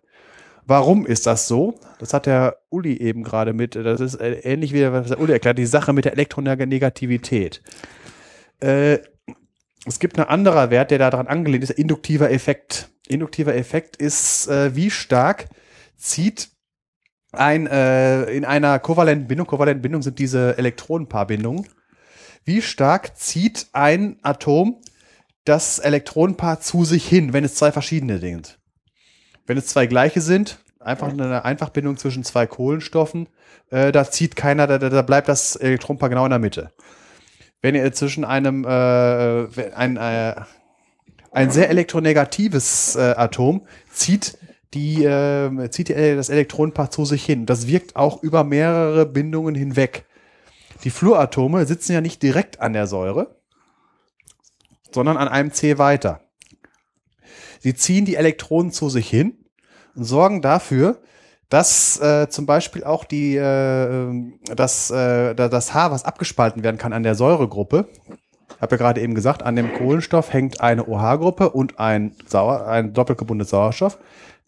Warum 0.68 1.08
ist 1.08 1.26
das 1.26 1.48
so? 1.48 1.80
Das 2.00 2.14
hat 2.14 2.28
der 2.28 2.58
Uli 2.70 2.96
eben 2.98 3.24
gerade 3.24 3.54
mit, 3.54 3.76
das 3.76 4.00
ist 4.00 4.16
äh, 4.16 4.34
ähnlich 4.44 4.74
wie 4.74 4.90
was 4.92 5.08
der 5.08 5.20
Uli 5.20 5.34
erklärt, 5.34 5.58
die 5.58 5.66
Sache 5.66 5.94
mit 5.94 6.06
der 6.06 6.14
Elektronegativität. 6.14 7.64
Äh, 8.60 9.00
es 9.88 10.00
gibt 10.00 10.20
ein 10.20 10.26
anderer 10.26 10.70
Wert, 10.70 10.92
der 10.92 11.00
daran 11.00 11.26
angelehnt 11.26 11.64
ist, 11.64 11.70
der 11.70 11.80
induktiver 11.80 12.30
Effekt. 12.30 12.90
Induktiver 13.08 13.56
Effekt 13.56 13.98
ist, 13.98 14.48
äh, 14.48 14.76
wie 14.76 14.92
stark 14.92 15.50
zieht 15.98 16.51
ein, 17.32 17.68
äh, 17.68 18.26
in 18.26 18.46
einer 18.46 18.80
kovalenten 18.80 19.28
Bindung, 19.28 19.48
kovalenten 19.48 19.82
Bindung 19.82 20.02
sind 20.02 20.20
diese 20.20 20.58
Elektronenpaarbindungen, 20.58 21.68
wie 22.44 22.62
stark 22.62 23.18
zieht 23.18 23.68
ein 23.74 24.18
Atom 24.22 24.82
das 25.46 25.80
Elektronenpaar 25.80 26.60
zu 26.60 26.86
sich 26.86 27.08
hin, 27.08 27.34
wenn 27.34 27.44
es 27.44 27.56
zwei 27.56 27.72
verschiedene 27.72 28.20
sind. 28.20 28.60
Wenn 29.48 29.58
es 29.58 29.68
zwei 29.68 29.88
gleiche 29.88 30.22
sind, 30.22 30.60
einfach 30.80 31.10
eine 31.10 31.46
Einfachbindung 31.46 31.98
zwischen 31.98 32.24
zwei 32.24 32.46
Kohlenstoffen, 32.48 33.28
äh, 33.70 33.92
da 33.92 34.10
zieht 34.10 34.36
keiner, 34.36 34.68
da, 34.68 34.78
da 34.78 34.90
da 34.90 35.02
bleibt 35.02 35.28
das 35.30 35.56
Elektronenpaar 35.56 36.10
genau 36.10 36.26
in 36.26 36.32
der 36.32 36.40
Mitte. 36.40 36.74
Wenn 37.62 37.76
ihr 37.76 37.92
zwischen 37.94 38.26
einem 38.26 38.66
äh, 38.66 39.72
ein, 39.74 39.98
äh, 39.98 40.36
ein 41.32 41.52
sehr 41.52 41.70
elektronegatives 41.70 42.96
äh, 42.96 43.14
Atom 43.18 43.66
zieht 43.92 44.38
die 44.74 45.04
äh, 45.04 45.70
zieht 45.70 45.90
das 45.90 46.30
Elektronenpaar 46.30 46.92
zu 46.92 47.06
sich 47.06 47.26
hin. 47.26 47.46
Das 47.46 47.68
wirkt 47.68 47.96
auch 47.96 48.24
über 48.24 48.44
mehrere 48.44 49.06
Bindungen 49.06 49.56
hinweg. 49.56 50.06
Die 50.84 50.90
Fluoratome 50.90 51.66
sitzen 51.66 51.94
ja 51.94 52.02
nicht 52.02 52.24
direkt 52.24 52.60
an 52.62 52.74
der 52.74 52.88
Säure, 52.88 53.36
sondern 54.92 55.18
an 55.18 55.28
einem 55.28 55.52
C 55.52 55.78
weiter. 55.78 56.22
Sie 57.60 57.76
ziehen 57.76 58.06
die 58.06 58.16
Elektronen 58.16 58.72
zu 58.72 58.90
sich 58.90 59.08
hin 59.10 59.38
und 59.96 60.06
sorgen 60.06 60.42
dafür, 60.42 61.02
dass 61.50 62.00
äh, 62.00 62.30
zum 62.30 62.46
Beispiel 62.46 62.84
auch 62.86 63.04
die, 63.04 63.36
äh, 63.36 64.32
das, 64.56 64.90
äh, 64.90 65.36
da- 65.36 65.50
das 65.50 65.74
H, 65.74 65.92
was 65.92 66.06
abgespalten 66.06 66.64
werden 66.64 66.78
kann 66.78 66.94
an 66.94 67.04
der 67.04 67.14
Säuregruppe, 67.14 67.90
habe 68.62 68.76
ja 68.76 68.78
gerade 68.78 69.02
eben 69.02 69.16
gesagt, 69.16 69.44
an 69.44 69.56
dem 69.56 69.74
Kohlenstoff 69.74 70.32
hängt 70.34 70.62
eine 70.62 70.88
OH-Gruppe 70.88 71.50
und 71.50 71.78
ein, 71.80 72.16
Sauer, 72.26 72.68
ein 72.68 72.94
doppelt 72.94 73.20
gebundenes 73.20 73.50
Sauerstoff. 73.50 73.98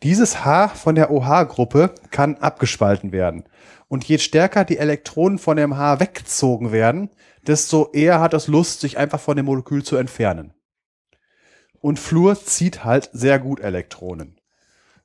Dieses 0.03 0.43
H 0.43 0.67
von 0.67 0.95
der 0.95 1.11
OH-Gruppe 1.11 1.95
kann 2.11 2.35
abgespalten 2.35 3.13
werden. 3.13 3.45
Und 3.87 4.03
je 4.03 4.17
stärker 4.17 4.65
die 4.65 4.77
Elektronen 4.77 5.39
von 5.39 5.55
dem 5.55 5.77
H 5.77 6.01
weggezogen 6.01 6.73
werden, 6.73 7.09
desto 7.47 7.89
eher 7.93 8.19
hat 8.19 8.33
es 8.33 8.47
Lust, 8.47 8.81
sich 8.81 8.97
einfach 8.97 9.21
von 9.21 9.37
dem 9.37 9.45
Molekül 9.45 9.83
zu 9.83 9.95
entfernen. 9.95 10.53
Und 11.79 11.99
Fluor 11.99 12.35
zieht 12.35 12.83
halt 12.83 13.09
sehr 13.13 13.39
gut 13.39 13.61
Elektronen. 13.61 14.39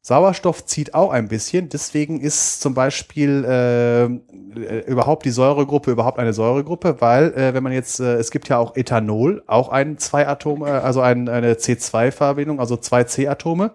Sauerstoff 0.00 0.64
zieht 0.64 0.94
auch 0.94 1.12
ein 1.12 1.28
bisschen, 1.28 1.68
deswegen 1.68 2.20
ist 2.20 2.60
zum 2.60 2.74
Beispiel 2.74 3.44
äh, 3.44 4.04
äh, 4.04 4.84
überhaupt 4.86 5.24
die 5.24 5.30
Säuregruppe 5.30 5.90
überhaupt 5.90 6.18
eine 6.18 6.32
Säuregruppe, 6.32 7.00
weil 7.00 7.34
äh, 7.34 7.54
wenn 7.54 7.62
man 7.62 7.72
jetzt, 7.72 8.00
äh, 8.00 8.14
es 8.14 8.30
gibt 8.30 8.48
ja 8.48 8.58
auch 8.58 8.74
Ethanol, 8.74 9.42
auch 9.46 9.68
ein 9.68 9.98
zwei 9.98 10.26
Atom, 10.26 10.62
äh, 10.62 10.70
also 10.70 11.02
ein, 11.02 11.28
eine 11.28 11.54
C2-Verbindung, 11.54 12.58
also 12.58 12.76
zwei 12.76 13.04
C-Atome. 13.04 13.72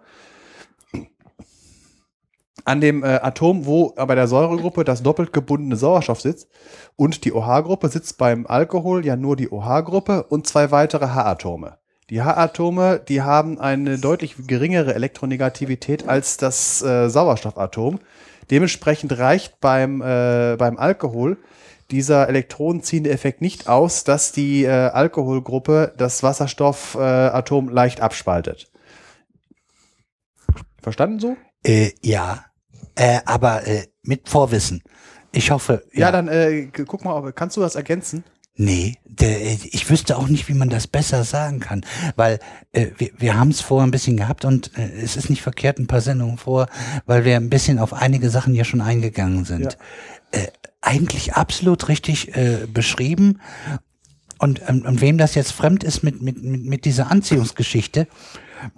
An 2.66 2.80
dem 2.80 3.03
äh, 3.03 3.19
Atom, 3.22 3.66
wo 3.66 3.93
bei 3.95 4.16
der 4.16 4.27
Säuregruppe 4.27 4.83
das 4.83 5.03
doppelt 5.03 5.33
gebundene 5.33 5.75
Sauerstoff 5.75 6.22
sitzt 6.22 6.50
und 6.95 7.25
die 7.25 7.33
OH-Gruppe 7.33 7.90
sitzt 7.90 8.17
beim 8.17 8.48
Alkohol 8.48 9.06
ja 9.06 9.16
nur 9.16 9.35
die 9.35 9.50
OH-Gruppe 9.50 10.24
und 10.24 10.48
zwei 10.48 10.72
weitere 10.72 11.08
H-Atome. 11.08 11.77
Die 12.09 12.22
H-Atome, 12.22 13.01
die 13.08 13.22
haben 13.22 13.59
eine 13.59 13.98
deutlich 13.98 14.35
geringere 14.48 14.93
Elektronegativität 14.93 16.08
als 16.08 16.38
das 16.38 16.82
äh, 16.82 17.09
Sauerstoffatom. 17.09 18.00
Dementsprechend 18.51 19.17
reicht 19.17 19.59
beim, 19.59 20.01
äh, 20.01 20.56
beim 20.58 20.77
Alkohol 20.77 21.38
dieser 21.92 22.27
elektronenziehende 22.27 23.09
Effekt 23.09 23.42
nicht 23.42 23.67
aus, 23.67 24.03
dass 24.03 24.32
die 24.32 24.64
äh, 24.64 24.69
Alkoholgruppe 24.69 25.93
das 25.98 26.24
Wasserstoffatom 26.24 27.69
äh, 27.69 27.72
leicht 27.72 28.01
abspaltet. 28.01 28.72
Verstanden 30.82 31.19
so? 31.19 31.38
Äh, 31.64 31.92
ja, 32.01 32.45
äh, 32.95 33.19
aber 33.25 33.67
äh, 33.67 33.88
mit 34.03 34.30
Vorwissen. 34.30 34.83
Ich 35.31 35.51
hoffe, 35.51 35.83
Ja, 35.93 36.11
dann 36.11 36.27
äh, 36.27 36.67
guck 36.67 37.03
mal, 37.03 37.15
ob, 37.15 37.35
kannst 37.35 37.57
du 37.57 37.61
das 37.61 37.75
ergänzen? 37.75 38.23
Nee, 38.55 38.97
der, 39.03 39.41
ich 39.41 39.89
wüsste 39.89 40.15
auch 40.15 40.27
nicht, 40.27 40.47
wie 40.47 40.53
man 40.53 40.69
das 40.69 40.85
besser 40.85 41.23
sagen 41.23 41.59
kann, 41.59 41.83
weil 42.15 42.39
äh, 42.72 42.88
wir, 42.97 43.09
wir 43.17 43.39
haben 43.39 43.49
es 43.49 43.61
vorher 43.61 43.88
ein 43.88 43.91
bisschen 43.91 44.15
gehabt 44.15 44.45
und 44.45 44.77
äh, 44.77 44.91
es 45.01 45.15
ist 45.15 45.31
nicht 45.31 45.41
verkehrt 45.41 45.80
ein 45.80 45.88
paar 45.88 46.01
Sendungen 46.01 46.38
vor, 46.38 46.67
weil 47.07 47.25
wir 47.25 47.35
ein 47.35 47.49
bisschen 47.49 47.80
auf 47.80 47.93
einige 47.93 48.30
Sachen 48.30 48.53
ja 48.53 48.63
schon 48.63 48.81
eingegangen 48.81 49.43
sind. 49.43 49.80
Äh, 50.31 50.47
eigentlich 50.81 51.33
absolut 51.33 51.88
richtig 51.88 52.35
äh, 52.38 52.67
beschrieben 52.72 53.39
und, 54.38 54.61
ähm, 54.67 54.85
und 54.85 55.01
wem 55.01 55.17
das 55.17 55.33
jetzt 55.33 55.53
fremd 55.53 55.83
ist 55.83 56.03
mit, 56.03 56.22
mit, 56.22 56.43
mit, 56.43 56.63
mit 56.63 56.85
dieser 56.85 57.09
Anziehungsgeschichte, 57.09 58.07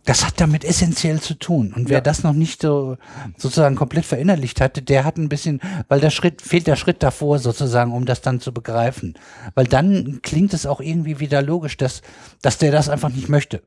das 0.06 0.26
hat 0.26 0.40
damit 0.42 0.64
essentiell 0.64 1.20
zu 1.22 1.34
tun. 1.36 1.74
Und 1.76 1.90
wer 1.90 1.98
Ja. 1.98 2.02
das 2.02 2.24
noch 2.24 2.34
nicht 2.34 2.62
so 2.62 2.98
sozusagen 3.38 3.76
komplett 3.76 4.06
verinnerlicht 4.06 4.62
hatte, 4.62 4.82
der 4.82 5.04
hat 5.06 5.18
ein 5.18 5.30
bisschen, 5.30 5.60
weil 5.88 6.00
der 6.00 6.10
Schritt, 6.10 6.42
fehlt 6.42 6.68
der 6.68 6.76
Schritt 6.76 7.04
davor 7.04 7.40
sozusagen, 7.40 7.92
um 7.94 8.06
das 8.06 8.22
dann 8.22 8.40
zu 8.40 8.54
begreifen. 8.54 9.16
Weil 9.54 9.66
dann 9.66 10.20
klingt 10.22 10.54
es 10.54 10.66
auch 10.66 10.82
irgendwie 10.82 11.20
wieder 11.20 11.42
logisch, 11.42 11.78
dass, 11.78 12.02
dass 12.42 12.58
der 12.58 12.72
das 12.72 12.90
einfach 12.90 13.10
nicht 13.10 13.30
möchte. 13.30 13.62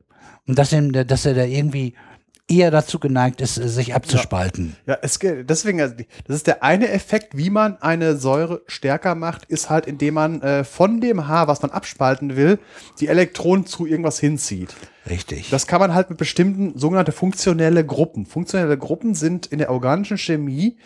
Und 0.47 0.57
dass, 0.57 0.71
ihm, 0.71 0.91
dass 0.93 1.25
er 1.25 1.33
da 1.35 1.43
irgendwie 1.43 1.93
eher 2.49 2.71
dazu 2.71 2.99
geneigt 2.99 3.41
ist, 3.41 3.55
sich 3.55 3.93
abzuspalten. 3.95 4.75
Ja, 4.85 4.97
es, 5.01 5.19
ge- 5.19 5.43
deswegen, 5.43 5.79
also 5.81 5.95
das 6.27 6.35
ist 6.37 6.47
der 6.47 6.63
eine 6.63 6.89
Effekt, 6.89 7.37
wie 7.37 7.49
man 7.49 7.81
eine 7.81 8.17
Säure 8.17 8.61
stärker 8.67 9.15
macht, 9.15 9.45
ist 9.45 9.69
halt, 9.69 9.85
indem 9.85 10.15
man 10.15 10.41
äh, 10.41 10.63
von 10.63 10.99
dem 10.99 11.27
Haar, 11.27 11.47
was 11.47 11.61
man 11.61 11.71
abspalten 11.71 12.35
will, 12.35 12.59
die 12.99 13.07
Elektronen 13.07 13.65
zu 13.65 13.85
irgendwas 13.85 14.19
hinzieht. 14.19 14.75
Richtig. 15.09 15.49
Das 15.49 15.67
kann 15.67 15.79
man 15.79 15.93
halt 15.93 16.09
mit 16.09 16.17
bestimmten 16.17 16.77
sogenannte 16.77 17.11
funktionelle 17.11 17.85
Gruppen. 17.85 18.25
Funktionelle 18.25 18.77
Gruppen 18.77 19.15
sind 19.15 19.45
in 19.45 19.59
der 19.59 19.71
organischen 19.71 20.17
Chemie 20.17 20.77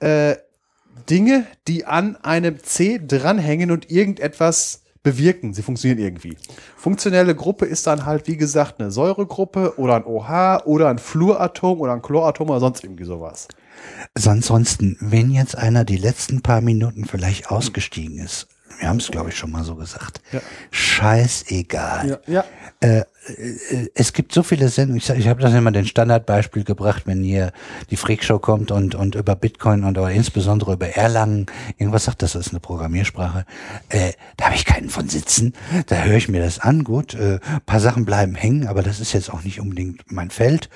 äh, 0.00 0.36
Dinge, 1.10 1.46
die 1.66 1.84
an 1.86 2.16
einem 2.16 2.62
C 2.62 3.00
dranhängen 3.04 3.70
und 3.70 3.90
irgendetwas 3.90 4.82
bewirken. 5.04 5.54
Sie 5.54 5.62
funktionieren 5.62 6.00
irgendwie. 6.00 6.36
Funktionelle 6.76 7.36
Gruppe 7.36 7.66
ist 7.66 7.86
dann 7.86 8.04
halt, 8.04 8.26
wie 8.26 8.36
gesagt, 8.36 8.80
eine 8.80 8.90
Säuregruppe 8.90 9.74
oder 9.78 9.94
ein 9.94 10.04
OH 10.04 10.64
oder 10.64 10.88
ein 10.88 10.98
Fluoratom 10.98 11.80
oder 11.80 11.92
ein 11.92 12.02
Chloratom 12.02 12.50
oder 12.50 12.58
sonst 12.58 12.82
irgendwie 12.82 13.04
sowas. 13.04 13.46
Ansonsten, 14.14 14.96
wenn 15.00 15.30
jetzt 15.30 15.56
einer 15.56 15.84
die 15.84 15.96
letzten 15.96 16.40
paar 16.40 16.60
Minuten 16.60 17.04
vielleicht 17.04 17.50
ausgestiegen 17.50 18.18
ist, 18.18 18.48
wir 18.78 18.88
haben 18.88 18.98
es 18.98 19.10
glaube 19.10 19.30
ich 19.30 19.36
schon 19.36 19.50
mal 19.50 19.64
so 19.64 19.74
gesagt, 19.76 20.20
Ja. 20.32 20.40
scheißegal. 20.70 22.20
ja. 22.26 22.44
Äh, 22.80 22.98
äh, 22.98 23.04
es 23.94 24.12
gibt 24.12 24.32
so 24.32 24.42
viele 24.42 24.68
Sendungen, 24.68 24.98
ich, 24.98 25.08
ich 25.08 25.28
habe 25.28 25.40
das 25.40 25.54
immer 25.54 25.70
den 25.72 25.86
Standardbeispiel 25.86 26.64
gebracht, 26.64 27.04
wenn 27.06 27.22
hier 27.22 27.52
die 27.90 27.96
Freakshow 27.96 28.38
kommt 28.38 28.70
und, 28.70 28.94
und 28.94 29.14
über 29.14 29.34
Bitcoin 29.36 29.84
und 29.84 29.96
aber 29.96 30.10
insbesondere 30.10 30.74
über 30.74 30.88
Erlangen 30.88 31.46
irgendwas 31.78 32.04
sagt, 32.04 32.20
das 32.22 32.34
ist 32.34 32.50
eine 32.50 32.60
Programmiersprache, 32.60 33.46
äh, 33.88 34.12
da 34.36 34.46
habe 34.46 34.56
ich 34.56 34.64
keinen 34.66 34.90
von 34.90 35.08
sitzen, 35.08 35.54
da 35.86 36.02
höre 36.02 36.16
ich 36.16 36.28
mir 36.28 36.42
das 36.42 36.58
an, 36.58 36.84
gut, 36.84 37.14
äh, 37.14 37.38
paar 37.64 37.80
Sachen 37.80 38.04
bleiben 38.04 38.34
hängen, 38.34 38.66
aber 38.68 38.82
das 38.82 39.00
ist 39.00 39.12
jetzt 39.14 39.32
auch 39.32 39.42
nicht 39.42 39.60
unbedingt 39.60 40.02
mein 40.12 40.30
Feld 40.30 40.68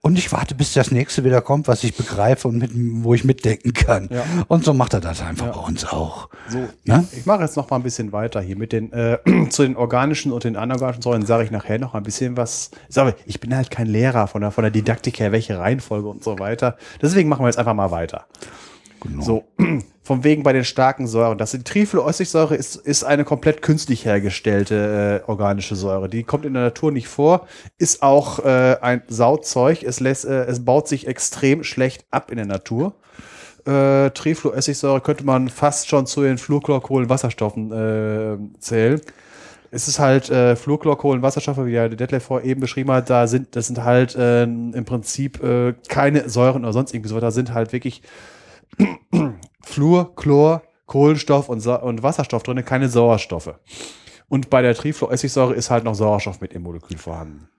und 0.00 0.18
ich 0.18 0.30
warte, 0.32 0.54
bis 0.54 0.72
das 0.74 0.90
nächste 0.92 1.24
wieder 1.24 1.40
kommt, 1.40 1.66
was 1.66 1.82
ich 1.82 1.96
begreife 1.96 2.46
und 2.48 2.58
mit, 2.58 2.70
wo 3.04 3.14
ich 3.14 3.24
mitdenken 3.24 3.72
kann. 3.72 4.08
Ja. 4.12 4.22
Und 4.46 4.64
so 4.64 4.72
macht 4.74 4.94
er 4.94 5.00
das 5.00 5.20
einfach 5.22 5.48
bei 5.52 5.60
uns 5.60 5.84
auch. 5.84 6.28
So, 6.48 6.58
Ne? 6.84 7.06
ich, 7.12 7.18
ich 7.18 7.26
mache 7.38 7.46
jetzt 7.46 7.56
noch 7.56 7.70
mal 7.70 7.76
ein 7.76 7.84
bisschen 7.84 8.10
weiter 8.10 8.40
hier 8.40 8.56
mit 8.56 8.72
den 8.72 8.92
äh, 8.92 9.18
zu 9.50 9.62
den 9.62 9.76
organischen 9.76 10.32
und 10.32 10.42
den 10.42 10.56
anorganischen 10.56 11.02
Säuren 11.02 11.24
sage 11.24 11.44
ich 11.44 11.52
nachher 11.52 11.78
noch 11.78 11.94
ein 11.94 12.02
bisschen 12.02 12.36
was. 12.36 12.72
Ich 12.88 12.94
sage, 12.96 13.14
ich 13.26 13.38
bin 13.38 13.54
halt 13.54 13.70
kein 13.70 13.86
Lehrer 13.86 14.26
von 14.26 14.40
der 14.40 14.50
von 14.50 14.62
der 14.62 14.72
Didaktik 14.72 15.20
her, 15.20 15.30
welche 15.30 15.56
Reihenfolge 15.56 16.08
und 16.08 16.24
so 16.24 16.38
weiter. 16.40 16.76
Deswegen 17.00 17.28
machen 17.28 17.44
wir 17.44 17.48
jetzt 17.48 17.58
einfach 17.58 17.74
mal 17.74 17.92
weiter. 17.92 18.26
Genau. 19.00 19.22
So, 19.22 19.44
vom 20.02 20.24
wegen 20.24 20.42
bei 20.42 20.52
den 20.52 20.64
starken 20.64 21.06
Säuren. 21.06 21.38
Das 21.38 21.52
die 21.52 21.62
Trifluoessigsäure 21.62 22.56
ist, 22.56 22.74
ist 22.74 23.04
eine 23.04 23.24
komplett 23.24 23.62
künstlich 23.62 24.04
hergestellte 24.04 25.22
äh, 25.24 25.30
organische 25.30 25.76
Säure. 25.76 26.08
Die 26.08 26.24
kommt 26.24 26.44
in 26.44 26.54
der 26.54 26.64
Natur 26.64 26.90
nicht 26.90 27.06
vor, 27.06 27.46
ist 27.78 28.02
auch 28.02 28.40
äh, 28.40 28.78
ein 28.80 29.02
Sauzeug. 29.06 29.84
Es, 29.84 30.00
lässt, 30.00 30.24
äh, 30.24 30.46
es 30.46 30.64
baut 30.64 30.88
sich 30.88 31.06
extrem 31.06 31.62
schlecht 31.62 32.04
ab 32.10 32.32
in 32.32 32.38
der 32.38 32.46
Natur. 32.46 32.94
Äh, 33.68 34.10
Trifluoessigsäure 34.12 35.02
könnte 35.02 35.24
man 35.24 35.50
fast 35.50 35.88
schon 35.88 36.06
zu 36.06 36.22
den 36.22 36.38
Fluorchlorkohlenwasserstoffen 36.38 37.70
äh, 37.70 38.60
zählen. 38.60 39.00
Es 39.70 39.88
ist 39.88 39.98
halt 39.98 40.30
äh, 40.30 40.56
Fluorchlorkohlenwasserstoffe, 40.56 41.66
wie 41.66 41.72
der 41.72 41.90
Detlef 41.90 42.24
vor 42.24 42.42
eben 42.42 42.62
beschrieben 42.62 42.90
hat, 42.90 43.10
da 43.10 43.26
sind, 43.26 43.54
das 43.54 43.66
sind 43.66 43.84
halt 43.84 44.14
äh, 44.16 44.44
im 44.44 44.84
Prinzip 44.86 45.42
äh, 45.42 45.74
keine 45.88 46.30
Säuren 46.30 46.64
oder 46.64 46.72
sonst 46.72 46.94
irgendwie 46.94 47.10
so, 47.10 47.20
da 47.20 47.30
sind 47.30 47.52
halt 47.52 47.74
wirklich 47.74 48.00
Fluor, 49.62 50.16
Chlor, 50.16 50.62
Kohlenstoff 50.86 51.50
und, 51.50 51.66
und 51.66 52.02
Wasserstoff 52.02 52.44
drin, 52.44 52.64
keine 52.64 52.88
Sauerstoffe. 52.88 53.54
Und 54.30 54.48
bei 54.48 54.62
der 54.62 54.74
Trifluoressigsäure 54.74 55.54
ist 55.54 55.68
halt 55.68 55.84
noch 55.84 55.94
Sauerstoff 55.94 56.40
mit 56.40 56.54
im 56.54 56.62
Molekül 56.62 56.96
vorhanden. 56.96 57.50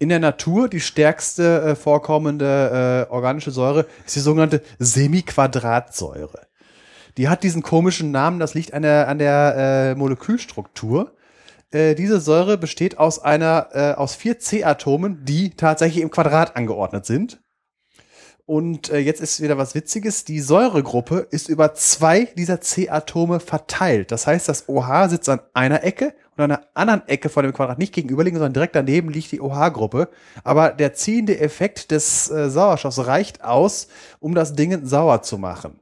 In 0.00 0.08
der 0.08 0.18
Natur 0.18 0.68
die 0.68 0.80
stärkste 0.80 1.60
äh, 1.60 1.76
vorkommende 1.76 3.06
äh, 3.06 3.12
organische 3.12 3.50
Säure 3.50 3.84
ist 4.06 4.16
die 4.16 4.20
sogenannte 4.20 4.62
Semiquadratsäure. 4.78 6.46
Die 7.18 7.28
hat 7.28 7.42
diesen 7.42 7.62
komischen 7.62 8.10
Namen, 8.10 8.40
das 8.40 8.54
liegt 8.54 8.72
an 8.72 8.80
der, 8.80 9.08
an 9.08 9.18
der 9.18 9.92
äh, 9.92 9.94
Molekülstruktur. 9.98 11.12
Äh, 11.70 11.94
diese 11.96 12.18
Säure 12.18 12.56
besteht 12.56 12.98
aus 12.98 13.18
einer, 13.18 13.68
äh, 13.72 13.92
aus 13.92 14.14
vier 14.14 14.38
C-Atomen, 14.38 15.26
die 15.26 15.50
tatsächlich 15.50 16.02
im 16.02 16.10
Quadrat 16.10 16.56
angeordnet 16.56 17.04
sind. 17.04 17.42
Und 18.50 18.90
äh, 18.90 18.98
jetzt 18.98 19.20
ist 19.20 19.40
wieder 19.40 19.58
was 19.58 19.76
Witziges. 19.76 20.24
Die 20.24 20.40
Säuregruppe 20.40 21.24
ist 21.30 21.48
über 21.48 21.72
zwei 21.74 22.24
dieser 22.36 22.60
C-Atome 22.60 23.38
verteilt. 23.38 24.10
Das 24.10 24.26
heißt, 24.26 24.48
das 24.48 24.68
OH 24.68 25.06
sitzt 25.10 25.28
an 25.28 25.38
einer 25.54 25.84
Ecke 25.84 26.14
und 26.36 26.42
an 26.42 26.50
einer 26.50 26.62
anderen 26.74 27.06
Ecke 27.06 27.28
von 27.28 27.44
dem 27.44 27.52
Quadrat 27.52 27.78
nicht 27.78 27.94
gegenüberliegend, 27.94 28.40
sondern 28.40 28.54
direkt 28.54 28.74
daneben 28.74 29.08
liegt 29.10 29.30
die 29.30 29.40
OH-Gruppe. 29.40 30.08
Aber 30.42 30.70
der 30.70 30.94
ziehende 30.94 31.38
Effekt 31.38 31.92
des 31.92 32.28
äh, 32.28 32.50
Sauerstoffs 32.50 33.06
reicht 33.06 33.44
aus, 33.44 33.86
um 34.18 34.34
das 34.34 34.52
Ding 34.54 34.84
sauer 34.84 35.22
zu 35.22 35.38
machen. 35.38 35.78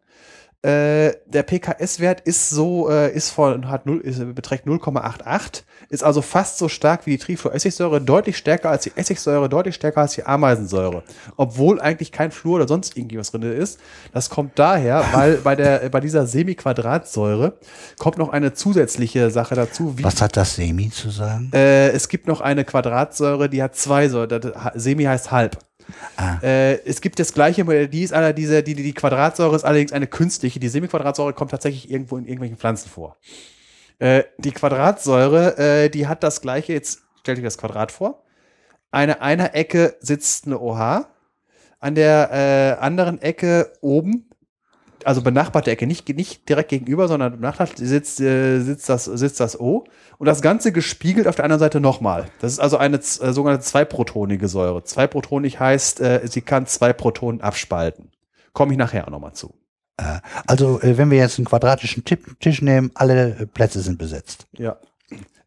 Äh, 0.61 1.12
der 1.27 1.45
PKS-Wert 1.45 2.20
ist 2.23 2.51
so, 2.51 2.91
äh, 2.91 3.12
ist 3.15 3.31
von, 3.31 3.69
hat 3.70 3.87
0, 3.87 3.99
ist, 4.01 4.35
beträgt 4.35 4.67
0,88, 4.67 5.62
ist 5.89 6.03
also 6.03 6.20
fast 6.20 6.59
so 6.59 6.69
stark 6.69 7.07
wie 7.07 7.12
die 7.12 7.19
Trifluoressigsäure, 7.19 8.01
deutlich 8.01 8.37
stärker 8.37 8.70
als 8.70 8.83
die 8.83 8.93
Essigsäure, 8.97 9.49
deutlich 9.49 9.77
stärker 9.77 10.01
als 10.01 10.15
die 10.15 10.25
Ameisensäure. 10.27 11.05
Obwohl 11.37 11.81
eigentlich 11.81 12.11
kein 12.11 12.33
Fluor 12.33 12.57
oder 12.57 12.67
sonst 12.67 12.97
irgendwie 12.97 13.19
was 13.19 13.31
drin 13.31 13.43
ist. 13.43 13.78
Das 14.12 14.31
kommt 14.31 14.59
daher, 14.59 15.05
weil 15.12 15.37
bei 15.37 15.55
der, 15.55 15.89
bei 15.91 16.01
dieser 16.01 16.27
Semiquadratsäure 16.27 17.59
kommt 17.99 18.19
noch 18.19 18.31
eine 18.31 18.53
zusätzliche 18.53 19.31
Sache 19.31 19.55
dazu, 19.55 19.97
wie 19.97 20.03
Was 20.03 20.20
hat 20.20 20.37
das 20.37 20.57
Semi 20.57 20.91
zu 20.91 21.11
sagen? 21.11 21.51
äh, 21.55 21.91
es 21.91 22.09
gibt 22.09 22.27
noch 22.27 22.41
eine 22.41 22.65
Quadratsäure, 22.65 23.49
die 23.49 23.62
hat 23.62 23.77
zwei 23.77 24.09
Säuren. 24.09 24.28
Das- 24.41 24.53
Semi 24.75 25.05
heißt 25.05 25.31
halb. 25.31 25.57
Ah. 26.17 26.39
Äh, 26.42 26.84
es 26.84 27.00
gibt 27.00 27.18
das 27.18 27.33
gleiche 27.33 27.65
Modell, 27.65 27.89
die 27.89 28.02
ist 28.02 28.12
aller 28.12 28.33
diese, 28.33 28.62
die, 28.62 28.75
die, 28.75 28.92
Quadratsäure 28.92 29.57
ist 29.57 29.65
allerdings 29.65 29.92
eine 29.92 30.07
künstliche. 30.07 30.60
Die 30.60 30.68
Semiquadratsäure 30.68 31.33
kommt 31.33 31.50
tatsächlich 31.50 31.91
irgendwo 31.91 32.17
in 32.17 32.25
irgendwelchen 32.25 32.57
Pflanzen 32.57 32.89
vor. 32.89 33.17
Äh, 33.99 34.25
die 34.39 34.52
Quadratsäure, 34.52 35.58
äh, 35.58 35.91
die 35.91 36.07
hat 36.07 36.23
das 36.23 36.41
gleiche, 36.41 36.73
jetzt 36.73 37.00
stellt 37.20 37.39
euch 37.39 37.44
das 37.44 37.58
Quadrat 37.58 37.92
vor. 37.92 38.23
Eine 38.91 39.20
einer 39.20 39.55
Ecke 39.55 39.97
sitzt 40.00 40.47
eine 40.47 40.60
OH, 40.60 41.07
an 41.81 41.94
der 41.94 42.31
äh, 42.81 42.83
anderen 42.83 43.20
Ecke 43.20 43.73
oben, 43.81 44.27
also 45.05 45.23
benachbarte 45.23 45.70
Ecke, 45.70 45.86
nicht, 45.86 46.09
nicht 46.09 46.49
direkt 46.49 46.70
gegenüber, 46.70 47.09
sondern 47.09 47.33
benachbart 47.36 47.77
sitzt, 47.77 48.20
äh, 48.20 48.60
sitzt, 48.60 48.89
das, 48.89 49.05
sitzt 49.05 49.41
das 49.41 49.59
O. 49.59 49.85
Und 50.18 50.27
das 50.27 50.43
Ganze 50.43 50.73
gespiegelt 50.73 51.27
auf 51.28 51.36
der 51.36 51.44
anderen 51.44 51.60
Seite 51.60 51.81
nochmal. 51.81 52.27
Das 52.41 52.52
ist 52.52 52.59
also 52.59 52.77
eine 52.77 52.97
äh, 52.97 53.01
sogenannte 53.33 53.65
zweiprotonige 53.65 54.49
Säure. 54.49 54.83
Zweiprotonig 54.85 55.60
heißt, 55.60 56.01
äh, 56.01 56.20
sie 56.25 56.41
kann 56.41 56.67
zwei 56.67 56.93
Protonen 56.93 57.41
abspalten. 57.41 58.10
Komme 58.52 58.73
ich 58.73 58.78
nachher 58.78 59.07
auch 59.07 59.10
nochmal 59.12 59.35
zu. 59.35 59.55
Also, 60.47 60.81
äh, 60.81 60.97
wenn 60.97 61.10
wir 61.10 61.18
jetzt 61.18 61.39
einen 61.39 61.44
quadratischen 61.47 62.05
Tisch 62.05 62.62
nehmen, 62.62 62.91
alle 62.94 63.36
äh, 63.41 63.47
Plätze 63.47 63.81
sind 63.81 63.99
besetzt. 63.99 64.47
Ja. 64.57 64.77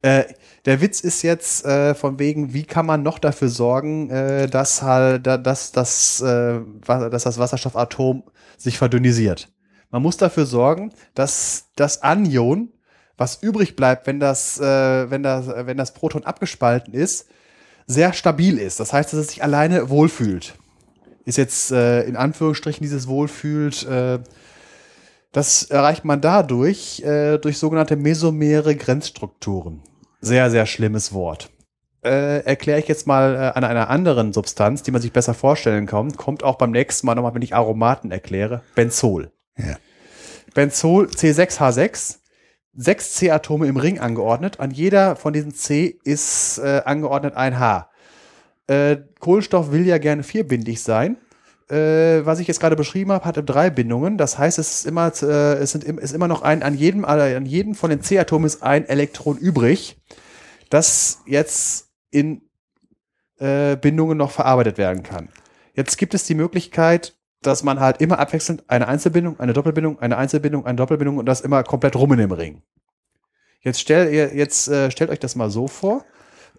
Äh, 0.01 0.23
der 0.65 0.81
Witz 0.81 1.01
ist 1.01 1.21
jetzt 1.21 1.63
äh, 1.65 1.93
von 1.95 2.19
wegen, 2.19 2.53
wie 2.53 2.63
kann 2.63 2.85
man 2.85 3.03
noch 3.03 3.19
dafür 3.19 3.49
sorgen, 3.49 4.09
äh, 4.09 4.47
dass 4.47 4.81
halt, 4.81 5.25
da- 5.27 5.38
dass, 5.38 5.71
dass, 5.71 6.21
äh, 6.21 6.59
dass 6.85 7.23
das 7.23 7.38
Wasserstoffatom 7.38 8.23
sich 8.64 8.77
verdünnisiert. 8.77 9.49
Man 9.90 10.01
muss 10.01 10.17
dafür 10.17 10.45
sorgen, 10.45 10.93
dass 11.15 11.65
das 11.75 12.01
Anion, 12.01 12.69
was 13.17 13.41
übrig 13.41 13.75
bleibt, 13.75 14.07
wenn 14.07 14.19
das, 14.19 14.59
äh, 14.59 15.09
wenn 15.09 15.23
das, 15.23 15.48
äh, 15.48 15.65
wenn 15.65 15.77
das 15.77 15.93
Proton 15.93 16.23
abgespalten 16.23 16.93
ist, 16.93 17.27
sehr 17.88 18.14
stabil 18.14 18.57
ist. 18.57 18.80
Das 18.80 18.93
heißt, 18.93 19.11
dass 19.11 19.19
es 19.19 19.27
sich 19.30 19.43
alleine 19.43 19.90
wohlfühlt. 19.90 20.56
Ist 21.25 21.38
jetzt 21.38 21.72
äh, 21.72 22.03
in 22.03 22.15
Anführungsstrichen 22.15 22.83
dieses 22.83 23.07
Wohlfühlt 23.07 23.83
äh, 23.83 24.19
das 25.31 25.64
erreicht 25.64 26.03
man 26.03 26.19
dadurch, 26.19 27.01
äh, 27.03 27.38
durch 27.38 27.57
sogenannte 27.57 27.95
mesomere 27.95 28.75
Grenzstrukturen. 28.75 29.81
Sehr, 30.19 30.51
sehr 30.51 30.65
schlimmes 30.65 31.14
Wort. 31.14 31.49
Äh, 32.03 32.43
Erkläre 32.45 32.80
ich 32.80 32.88
jetzt 32.88 33.05
mal 33.07 33.35
äh, 33.35 33.57
an 33.57 33.63
einer 33.63 33.89
anderen 33.89 34.33
Substanz, 34.33 34.83
die 34.83 34.91
man 34.91 35.01
sich 35.01 35.13
besser 35.13 35.33
vorstellen 35.33 35.85
kann. 35.85 36.15
Kommt 36.17 36.43
auch 36.43 36.57
beim 36.57 36.71
nächsten 36.71 37.05
Mal 37.05 37.15
nochmal, 37.15 37.35
wenn 37.35 37.41
ich 37.41 37.55
Aromaten 37.55 38.11
erkläre. 38.11 38.61
Benzol. 38.75 39.31
Ja. 39.57 39.77
Benzol 40.53 41.07
C6H6. 41.07 42.17
Sechs 42.73 43.15
C-Atome 43.15 43.67
im 43.67 43.77
Ring 43.77 43.99
angeordnet. 43.99 44.59
An 44.59 44.71
jeder 44.71 45.15
von 45.15 45.33
diesen 45.33 45.53
C 45.53 45.99
ist 46.03 46.57
äh, 46.59 46.81
angeordnet 46.85 47.35
ein 47.35 47.59
H. 47.59 47.89
Äh, 48.67 48.97
Kohlenstoff 49.19 49.71
will 49.71 49.85
ja 49.85 49.97
gerne 49.97 50.23
vierbindig 50.23 50.81
sein 50.81 51.17
äh, 51.71 52.25
was 52.25 52.39
ich 52.39 52.47
jetzt 52.47 52.59
gerade 52.59 52.75
beschrieben 52.75 53.11
habe, 53.11 53.25
hatte 53.25 53.43
drei 53.43 53.69
Bindungen. 53.69 54.17
Das 54.17 54.38
heißt, 54.38 54.59
es 54.59 54.80
ist 54.80 54.85
immer, 54.85 55.11
äh, 55.21 55.53
es 55.55 55.71
sind, 55.71 55.85
ist 55.85 56.13
immer 56.13 56.27
noch 56.27 56.41
ein, 56.41 56.63
an 56.63 56.75
jedem, 56.75 57.05
an 57.05 57.45
jedem 57.45 57.75
von 57.75 57.89
den 57.89 58.01
C-Atomen 58.01 58.45
ist 58.45 58.61
ein 58.61 58.88
Elektron 58.88 59.38
übrig, 59.38 59.97
das 60.69 61.19
jetzt 61.25 61.90
in 62.11 62.41
äh, 63.40 63.75
Bindungen 63.75 64.17
noch 64.17 64.31
verarbeitet 64.31 64.77
werden 64.77 65.03
kann. 65.03 65.30
Jetzt 65.73 65.98
gibt 65.98 66.14
es 66.14 66.25
die 66.25 66.35
Möglichkeit, 66.35 67.15
dass 67.41 67.64
man 67.64 67.80
halt 67.80 68.01
immer 68.01 68.19
abwechselnd 68.19 68.64
eine 68.67 68.88
Einzelbindung, 68.88 69.40
eine 69.40 69.53
Doppelbindung, 69.53 69.99
eine 69.99 70.17
Einzelbindung, 70.17 70.65
eine 70.65 70.75
Doppelbindung 70.75 71.17
und 71.17 71.25
das 71.25 71.41
immer 71.41 71.64
komplett 71.64 71.95
rum 71.95 72.11
in 72.14 72.19
dem 72.19 72.31
Ring. 72.31 72.61
Jetzt, 73.61 73.80
stell, 73.80 74.14
jetzt 74.14 74.67
äh, 74.67 74.91
stellt 74.91 75.09
euch 75.09 75.19
das 75.19 75.35
mal 75.35 75.49
so 75.49 75.67
vor. 75.67 76.06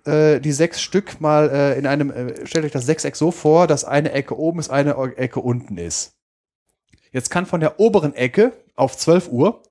Äh, 0.05 0.41
die 0.41 0.53
sechs 0.53 0.81
Stück 0.81 1.21
mal 1.21 1.49
äh, 1.51 1.79
in 1.79 1.87
einem, 1.87 2.11
äh, 2.11 2.47
stellt 2.47 2.65
euch 2.65 2.73
das 2.73 2.87
Sechseck 2.87 3.15
so 3.15 3.31
vor, 3.31 3.67
dass 3.67 3.85
eine 3.85 4.13
Ecke 4.13 4.37
oben 4.37 4.59
ist, 4.59 4.71
eine 4.71 4.97
Ecke 5.17 5.41
unten 5.41 5.79
ist. 5.79 6.17
Jetzt 7.13 7.31
kann 7.31 7.47
von 7.47 7.61
der 7.61 7.79
oberen 7.79 8.15
Ecke 8.15 8.53
auf 8.75 8.97
12 8.97 9.29
Uhr 9.29 9.63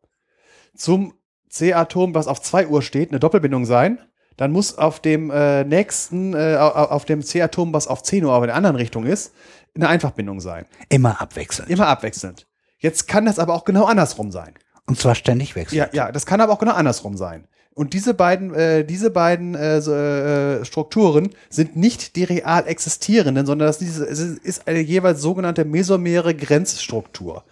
zum 0.76 1.14
C-Atom, 1.50 2.16
was 2.16 2.28
auf 2.28 2.42
2 2.42 2.68
Uhr 2.68 2.82
steht, 2.82 3.10
eine 3.10 3.20
Doppelbindung 3.20 3.66
sein. 3.66 4.00
Dann 4.38 4.52
muss 4.52 4.78
auf 4.78 5.00
dem 5.00 5.30
äh, 5.30 5.64
nächsten, 5.64 6.34
äh, 6.34 6.56
au- 6.58 6.70
au- 6.70 6.90
auf 6.90 7.06
dem 7.06 7.22
C-Atom, 7.24 7.74
was 7.74 7.88
auf 7.88 8.02
10 8.04 8.24
Uhr 8.26 8.34
aber 8.34 8.46
in 8.46 8.50
der 8.50 8.56
anderen 8.56 8.76
Richtung 8.76 9.06
ist, 9.06 9.34
eine 9.76 9.88
Einfachbindung 9.90 10.40
sein. 10.42 10.66
Immer 10.90 11.22
abwechselnd. 11.22 11.70
Immer 11.70 11.88
abwechselnd. 11.88 12.48
Jetzt 12.80 13.08
kann 13.08 13.26
das 13.26 13.40
aber 13.40 13.54
auch 13.54 13.66
genau 13.66 13.86
andersrum 13.86 14.32
sein. 14.32 14.54
Und 14.88 14.98
zwar 15.00 15.16
ständig 15.16 15.56
wechseln. 15.56 15.78
Ja, 15.78 15.90
ja, 15.94 16.12
das 16.12 16.26
kann 16.26 16.42
aber 16.42 16.52
auch 16.54 16.60
genau 16.60 16.74
andersrum 16.74 17.16
sein. 17.16 17.48
Und 17.74 17.94
diese 17.94 18.14
beiden, 18.14 18.54
äh, 18.54 18.84
diese 18.84 19.12
beiden 19.12 19.56
äh, 19.56 19.78
äh, 19.78 20.66
Strukturen 20.66 21.30
sind 21.50 21.78
nicht 21.78 22.18
die 22.18 22.26
real 22.26 22.68
existierenden, 22.68 23.46
sondern 23.46 23.68
das 23.68 23.82
ist 23.82 24.68
eine 24.68 24.80
jeweils 24.82 25.22
sogenannte 25.22 25.64
mesomere 25.64 26.36
Grenzstruktur. 26.36 27.44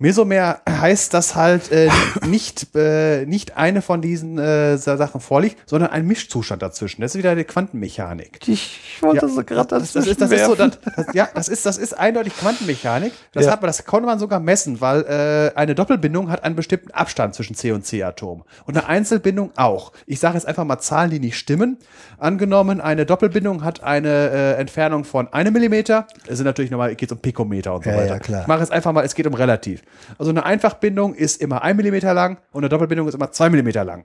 Mesomer 0.00 0.60
heißt, 0.66 1.12
dass 1.12 1.34
halt 1.36 1.70
äh, 1.70 1.90
nicht, 2.26 2.74
äh, 2.74 3.26
nicht 3.26 3.58
eine 3.58 3.82
von 3.82 4.00
diesen 4.00 4.38
äh, 4.38 4.78
Sachen 4.78 5.20
vorliegt, 5.20 5.58
sondern 5.68 5.90
ein 5.90 6.06
Mischzustand 6.06 6.62
dazwischen. 6.62 7.02
Das 7.02 7.14
ist 7.14 7.18
wieder 7.18 7.36
die 7.36 7.44
Quantenmechanik. 7.44 8.40
Ich 8.48 8.98
wollte 9.02 9.26
Ja, 9.26 9.32
so 9.32 9.44
gerade 9.44 9.68
das, 9.68 9.92
das, 9.92 10.06
ist, 10.06 10.18
das 10.20 10.30
ist 10.32 10.46
so, 10.46 10.54
das, 10.54 10.78
das, 10.96 11.06
ja, 11.12 11.28
das 11.34 11.48
ist, 11.48 11.66
das 11.66 11.76
ist 11.76 11.92
eindeutig 11.98 12.34
Quantenmechanik. 12.34 13.12
Das, 13.32 13.44
Ja. 13.44 13.52
hat 13.52 13.60
man, 13.60 13.68
das 13.68 13.84
konnte 13.84 14.06
man 14.06 14.18
sogar 14.18 14.40
messen, 14.40 14.80
weil 14.80 15.02
äh, 15.02 15.56
eine 15.58 15.74
Doppelbindung 15.74 16.30
hat 16.30 16.44
einen 16.44 16.56
bestimmten 16.56 16.90
Abstand 16.92 17.34
zwischen 17.34 17.54
C 17.54 17.72
und 17.72 17.84
C-Atom. 17.84 18.42
Und 18.64 18.76
eine 18.78 18.86
Einzelbindung 18.86 19.50
auch. 19.56 19.92
Ich 20.06 20.18
sage 20.18 20.34
jetzt 20.34 20.46
einfach 20.46 20.64
mal 20.64 20.78
Zahlen, 20.78 21.10
die 21.10 21.20
nicht 21.20 21.36
stimmen. 21.36 21.76
Angenommen, 22.16 22.80
eine 22.80 23.04
Doppelbindung 23.04 23.64
hat 23.64 23.82
eine 23.82 24.08
äh, 24.30 24.52
Entfernung 24.54 25.04
von 25.04 25.30
einem 25.32 25.52
Millimeter. 25.52 26.06
Es 26.26 26.38
sind 26.38 26.46
natürlich 26.46 26.70
nochmal, 26.70 26.94
geht 26.94 27.12
um 27.12 27.18
Pikometer 27.18 27.74
und 27.74 27.84
so 27.84 27.90
Ja, 27.90 27.96
weiter. 27.96 28.06
ja, 28.14 28.18
klar. 28.18 28.40
Ich 28.42 28.46
mache 28.46 28.60
jetzt 28.60 28.72
einfach 28.72 28.92
mal, 28.92 29.04
es 29.04 29.14
geht 29.14 29.26
um 29.26 29.34
relativ. 29.34 29.82
Also 30.18 30.30
eine 30.30 30.44
Einfachbindung 30.44 31.14
ist 31.14 31.40
immer 31.40 31.62
ein 31.62 31.76
Millimeter 31.76 32.14
lang 32.14 32.38
und 32.52 32.62
eine 32.62 32.68
Doppelbindung 32.68 33.08
ist 33.08 33.14
immer 33.14 33.30
zwei 33.32 33.50
Millimeter 33.50 33.84
lang. 33.84 34.04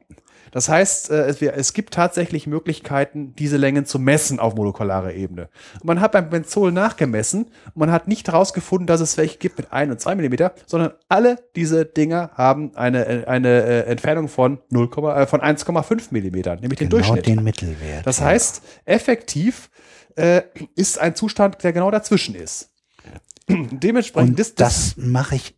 Das 0.51 0.69
heißt, 0.69 1.09
äh, 1.11 1.27
es, 1.27 1.73
gibt 1.73 1.93
tatsächlich 1.93 2.47
Möglichkeiten, 2.47 3.35
diese 3.35 3.57
Längen 3.57 3.85
zu 3.85 3.99
messen 3.99 4.39
auf 4.39 4.55
molekularer 4.55 5.13
Ebene. 5.13 5.49
Und 5.73 5.85
man 5.85 5.99
hat 5.99 6.13
beim 6.13 6.29
Benzol 6.29 6.71
nachgemessen 6.71 7.45
und 7.45 7.75
man 7.75 7.91
hat 7.91 8.07
nicht 8.07 8.27
herausgefunden, 8.27 8.87
dass 8.87 9.01
es 9.01 9.17
welche 9.17 9.37
gibt 9.37 9.57
mit 9.57 9.73
1 9.73 9.91
und 9.91 9.99
2 9.99 10.15
Millimeter, 10.15 10.53
sondern 10.65 10.93
alle 11.09 11.39
diese 11.57 11.85
Dinger 11.85 12.31
haben 12.35 12.75
eine, 12.75 13.05
äh, 13.05 13.25
eine 13.25 13.63
äh, 13.63 13.79
Entfernung 13.81 14.29
von, 14.29 14.59
0, 14.69 14.85
äh, 14.85 15.27
von 15.27 15.41
1,5 15.41 16.07
Millimetern, 16.11 16.59
nämlich 16.59 16.79
den 16.79 16.89
Genau 16.89 17.01
Durchschnitt. 17.01 17.27
den 17.27 17.43
Mittelwert. 17.43 18.07
Das 18.07 18.21
heißt, 18.21 18.61
effektiv 18.85 19.69
äh, 20.15 20.43
ist 20.75 20.99
ein 20.99 21.15
Zustand, 21.15 21.63
der 21.63 21.73
genau 21.73 21.91
dazwischen 21.91 22.35
ist. 22.35 22.71
Dementsprechend, 23.49 24.39
Und 24.39 24.59
das, 24.61 24.95
mache 24.97 25.35
ich. 25.35 25.55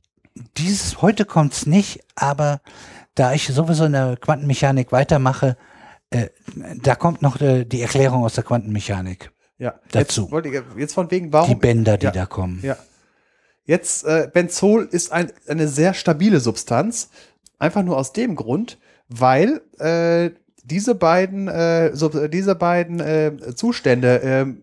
Dieses 0.58 1.02
heute 1.02 1.26
kommt's 1.26 1.66
nicht, 1.66 2.04
aber 2.16 2.62
da 3.16 3.34
ich 3.34 3.48
sowieso 3.48 3.86
in 3.86 3.94
der 3.94 4.18
Quantenmechanik 4.18 4.92
weitermache, 4.92 5.58
äh, 6.10 6.28
da 6.82 6.96
kommt 6.96 7.22
noch 7.22 7.42
äh, 7.42 7.66
die 7.66 7.82
Erklärung 7.82 8.24
aus 8.24 8.36
der 8.36 8.44
Quantenmechanik. 8.44 9.32
ja, 9.58 9.76
dazu. 9.92 10.30
Jetzt, 10.32 10.46
ich, 10.46 10.62
jetzt 10.78 10.94
von 10.94 11.12
wegen, 11.12 11.34
warum? 11.34 11.50
Die 11.50 11.56
Bänder, 11.56 11.98
die 11.98 12.06
ja, 12.06 12.12
da 12.12 12.26
kommen. 12.26 12.60
Ja. 12.64 12.78
Jetzt, 13.66 14.06
äh, 14.06 14.30
Benzol 14.32 14.88
ist 14.90 15.12
ein, 15.12 15.32
eine 15.48 15.68
sehr 15.68 15.94
stabile 15.94 16.40
Substanz. 16.40 17.10
Einfach 17.60 17.84
nur 17.84 17.98
aus 17.98 18.14
dem 18.14 18.36
Grund, 18.36 18.78
weil 19.10 19.62
äh, 19.80 20.32
diese 20.64 20.96
beiden, 20.96 21.48
äh, 21.48 21.96
so, 21.96 22.28
diese 22.28 22.56
beiden 22.56 23.00
äh, 23.00 23.56
Zustände, 23.56 24.22
ähm, 24.24 24.62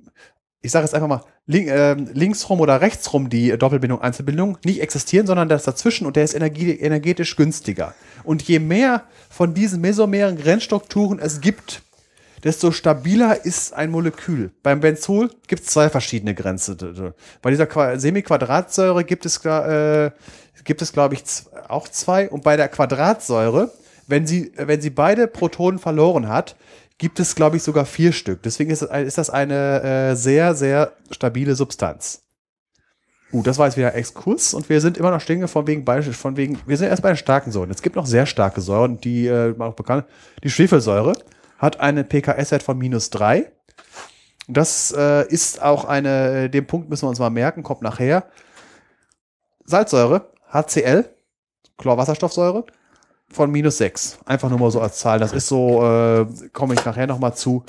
ich 0.64 0.72
sage 0.72 0.84
jetzt 0.86 0.94
einfach 0.94 1.08
mal, 1.08 1.20
link, 1.46 1.68
ähm, 1.68 2.08
linksrum 2.12 2.60
oder 2.60 2.80
rechtsrum 2.80 3.28
die 3.28 3.56
Doppelbindung, 3.58 4.00
Einzelbindung 4.00 4.56
nicht 4.64 4.80
existieren, 4.80 5.26
sondern 5.26 5.48
das 5.48 5.64
dazwischen 5.64 6.06
und 6.06 6.16
der 6.16 6.24
ist 6.24 6.34
energie, 6.34 6.72
energetisch 6.72 7.36
günstiger. 7.36 7.94
Und 8.24 8.42
je 8.42 8.58
mehr 8.58 9.02
von 9.28 9.52
diesen 9.52 9.80
mesomeren 9.82 10.36
Grenzstrukturen 10.36 11.18
es 11.18 11.42
gibt, 11.42 11.82
desto 12.44 12.72
stabiler 12.72 13.44
ist 13.44 13.74
ein 13.74 13.90
Molekül. 13.90 14.52
Beim 14.62 14.80
Benzol 14.80 15.30
gibt 15.46 15.62
es 15.64 15.68
zwei 15.68 15.90
verschiedene 15.90 16.34
Grenzen. 16.34 17.12
Bei 17.42 17.50
dieser 17.50 17.66
Qua- 17.66 17.98
Semiquadratsäure 17.98 19.04
gibt 19.04 19.26
es, 19.26 19.44
äh, 19.44 20.10
gibt 20.64 20.80
es 20.82 20.92
glaube 20.92 21.14
ich, 21.14 21.22
auch 21.68 21.88
zwei. 21.88 22.28
Und 22.30 22.42
bei 22.42 22.56
der 22.56 22.68
Quadratsäure, 22.68 23.70
wenn 24.06 24.26
sie, 24.26 24.52
wenn 24.56 24.80
sie 24.80 24.90
beide 24.90 25.26
Protonen 25.26 25.78
verloren 25.78 26.28
hat, 26.28 26.56
gibt 26.98 27.20
es, 27.20 27.34
glaube 27.34 27.56
ich, 27.56 27.62
sogar 27.62 27.86
vier 27.86 28.12
Stück. 28.12 28.42
Deswegen 28.42 28.70
ist, 28.70 28.82
ist 28.82 29.18
das 29.18 29.30
eine 29.30 29.82
äh, 29.82 30.14
sehr, 30.16 30.54
sehr 30.54 30.92
stabile 31.10 31.54
Substanz. 31.54 32.22
Uh, 33.32 33.42
das 33.42 33.58
war 33.58 33.66
jetzt 33.66 33.76
wieder 33.76 33.88
ein 33.88 33.96
Exkurs 33.96 34.54
und 34.54 34.68
wir 34.68 34.80
sind 34.80 34.96
immer 34.96 35.10
noch 35.10 35.20
stehen 35.20 35.48
von 35.48 35.66
wegen, 35.66 35.84
von 36.12 36.36
wegen, 36.36 36.60
wir 36.66 36.76
sind 36.76 36.88
erst 36.88 37.02
bei 37.02 37.08
den 37.08 37.16
starken 37.16 37.50
Säuren. 37.50 37.70
Es 37.70 37.82
gibt 37.82 37.96
noch 37.96 38.06
sehr 38.06 38.26
starke 38.26 38.60
Säuren, 38.60 39.00
die 39.00 39.26
äh, 39.26 39.58
auch 39.58 39.74
bekannt, 39.74 40.06
die 40.44 40.50
Schwefelsäure 40.50 41.14
hat 41.58 41.80
einen 41.80 42.06
PKS-Wert 42.06 42.62
von 42.62 42.78
minus 42.78 43.10
drei. 43.10 43.50
Das 44.46 44.94
äh, 44.96 45.26
ist 45.26 45.62
auch 45.62 45.84
eine, 45.84 46.48
den 46.48 46.66
Punkt 46.66 46.90
müssen 46.90 47.04
wir 47.04 47.08
uns 47.08 47.18
mal 47.18 47.30
merken, 47.30 47.64
kommt 47.64 47.82
nachher. 47.82 48.28
Salzsäure, 49.64 50.30
HCl, 50.52 51.06
Chlorwasserstoffsäure, 51.78 52.66
von 53.34 53.50
minus 53.50 53.78
sechs. 53.78 54.18
Einfach 54.24 54.48
nur 54.48 54.58
mal 54.58 54.70
so 54.70 54.80
als 54.80 54.98
Zahl. 54.98 55.18
Das 55.18 55.32
ist 55.32 55.48
so, 55.48 55.84
äh, 55.84 56.26
komme 56.52 56.74
ich 56.74 56.84
nachher 56.84 57.06
nochmal 57.06 57.34
zu, 57.34 57.64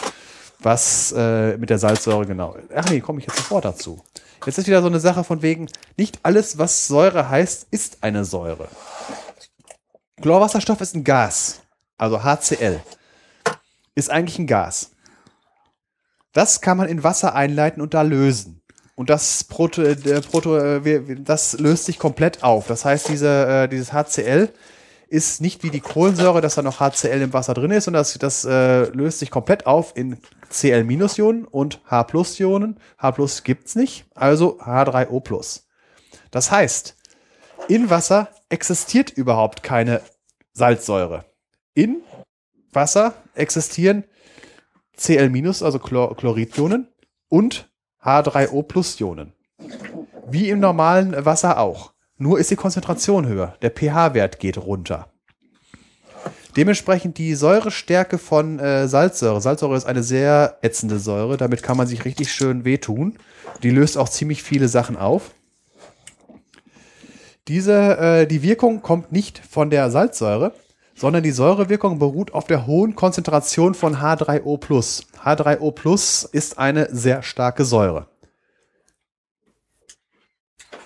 was 0.59 1.13
äh, 1.17 1.57
mit 1.57 1.69
der 1.69 1.79
Salzsäure 1.79 2.25
genau. 2.25 2.55
Ach 2.73 2.89
nee, 2.89 3.01
komme 3.01 3.19
ich 3.19 3.27
jetzt 3.27 3.37
sofort 3.37 3.65
dazu. 3.65 4.01
Jetzt 4.45 4.59
ist 4.59 4.67
wieder 4.67 4.81
so 4.81 4.87
eine 4.87 4.99
Sache 4.99 5.23
von 5.23 5.41
wegen, 5.41 5.67
nicht 5.97 6.19
alles, 6.23 6.57
was 6.57 6.87
Säure 6.87 7.29
heißt, 7.29 7.67
ist 7.71 7.97
eine 8.01 8.25
Säure. 8.25 8.67
Chlorwasserstoff 10.21 10.81
ist 10.81 10.95
ein 10.95 11.03
Gas, 11.03 11.61
also 11.97 12.23
HCl. 12.23 12.79
Ist 13.95 14.11
eigentlich 14.11 14.37
ein 14.39 14.47
Gas. 14.47 14.91
Das 16.31 16.61
kann 16.61 16.77
man 16.77 16.89
in 16.89 17.03
Wasser 17.03 17.33
einleiten 17.33 17.81
und 17.81 17.93
da 17.93 18.01
lösen. 18.01 18.61
Und 18.95 19.09
das, 19.09 19.43
Proto, 19.43 19.81
äh, 19.81 19.95
Proto, 20.21 20.57
äh, 20.57 21.15
das 21.19 21.59
löst 21.59 21.85
sich 21.85 21.97
komplett 21.97 22.43
auf. 22.43 22.67
Das 22.67 22.85
heißt, 22.85 23.09
diese, 23.09 23.47
äh, 23.47 23.67
dieses 23.67 23.91
HCl 23.91 24.49
ist 25.15 25.39
nicht 25.39 25.63
wie 25.63 25.69
die 25.69 25.79
Kohlensäure, 25.79 26.41
dass 26.41 26.55
da 26.55 26.61
noch 26.61 26.81
HCl 26.81 27.21
im 27.21 27.33
Wasser 27.33 27.53
drin 27.53 27.71
ist, 27.71 27.85
sondern 27.85 28.01
das, 28.01 28.17
das 28.19 28.43
äh, 28.43 28.83
löst 28.89 29.19
sich 29.19 29.31
komplett 29.31 29.65
auf 29.65 29.95
in 29.95 30.17
Cl-Ionen 30.49 31.45
und 31.45 31.79
H-Ionen. 31.89 32.77
H 32.97 33.15
gibt's 33.45 33.75
nicht, 33.75 34.05
also 34.13 34.59
H3O+. 34.59 35.61
Das 36.31 36.51
heißt, 36.51 36.97
in 37.69 37.89
Wasser 37.89 38.27
existiert 38.49 39.09
überhaupt 39.09 39.63
keine 39.63 40.01
Salzsäure. 40.51 41.23
In 41.73 42.01
Wasser 42.73 43.13
existieren 43.35 44.03
Cl-, 44.97 45.63
also 45.63 45.79
Chlor 45.79 46.17
Chloridionen 46.17 46.89
und 47.29 47.69
H3O-Ionen. 48.03 49.31
Wie 50.27 50.49
im 50.49 50.59
normalen 50.59 51.25
Wasser 51.25 51.57
auch. 51.57 51.94
Nur 52.17 52.39
ist 52.39 52.49
die 52.49 52.55
Konzentration 52.55 53.27
höher. 53.27 53.55
Der 53.61 53.71
pH-Wert 53.71 54.39
geht 54.39 54.57
runter. 54.57 55.07
Dementsprechend 56.55 57.17
die 57.17 57.35
Säurestärke 57.35 58.17
von 58.17 58.59
äh, 58.59 58.87
Salzsäure. 58.87 59.41
Salzsäure 59.41 59.75
ist 59.75 59.85
eine 59.85 60.03
sehr 60.03 60.57
ätzende 60.61 60.99
Säure. 60.99 61.35
Damit 61.35 61.61
kann 61.63 61.75
man 61.75 61.87
sich 61.87 62.05
richtig 62.05 62.31
schön 62.31 62.63
wehtun. 62.63 63.19
Die 63.61 63.71
löst 63.71 63.97
auch 63.97 64.07
ziemlich 64.07 64.41
viele 64.41 64.69
Sachen 64.69 64.95
auf. 64.95 65.31
Diese, 67.49 67.97
äh, 67.97 68.25
die 68.25 68.41
Wirkung 68.41 68.81
kommt 68.81 69.11
nicht 69.11 69.37
von 69.37 69.69
der 69.69 69.91
Salzsäure, 69.91 70.53
sondern 70.95 71.23
die 71.23 71.31
Säurewirkung 71.31 71.99
beruht 71.99 72.33
auf 72.33 72.45
der 72.45 72.65
hohen 72.65 72.95
Konzentration 72.95 73.73
von 73.73 73.97
H3O+. 73.97 75.03
H3O+ 75.21 76.29
ist 76.31 76.57
eine 76.57 76.87
sehr 76.95 77.21
starke 77.21 77.65
Säure. 77.65 78.07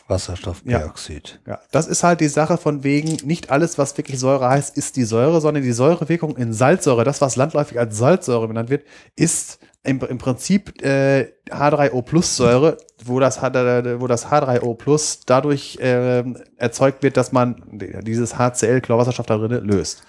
Wasserstoffperoxid. 0.10 1.40
Ja, 1.48 1.60
das 1.72 1.88
ist 1.88 2.04
halt 2.04 2.20
die 2.20 2.28
Sache 2.28 2.58
von 2.58 2.84
wegen, 2.84 3.18
nicht 3.28 3.52
alles, 3.52 3.78
was 3.78 3.98
wirklich 3.98 4.20
Säure 4.20 4.50
heißt, 4.50 4.76
ist 4.76 4.96
die 4.96 5.04
Säure, 5.04 5.40
sondern 5.42 5.64
die 5.64 5.72
Säurewirkung 5.72 6.36
in 6.36 6.54
Salzsäure, 6.54 7.04
das, 7.04 7.22
was 7.22 7.36
landläufig 7.36 7.80
als 7.80 7.98
Salzsäure 7.98 8.48
benannt 8.48 8.70
wird, 8.70 8.86
ist 9.16 9.60
im, 9.84 10.00
im 10.02 10.18
Prinzip 10.18 10.82
äh, 10.84 11.32
H3O-Plus-Säure, 11.50 12.78
wo 13.06 13.20
das, 13.20 13.42
wo 13.42 14.08
das 14.08 14.28
H3O-Plus 14.28 15.22
dadurch 15.26 15.78
ähm, 15.82 16.38
erzeugt 16.58 17.04
wird, 17.04 17.16
dass 17.16 17.32
man 17.32 17.64
dieses 17.72 18.38
HCl, 18.38 18.82
Chlorwasserstoff 18.82 19.26
da 19.26 19.38
drin 19.38 19.64
löst. 19.64 20.04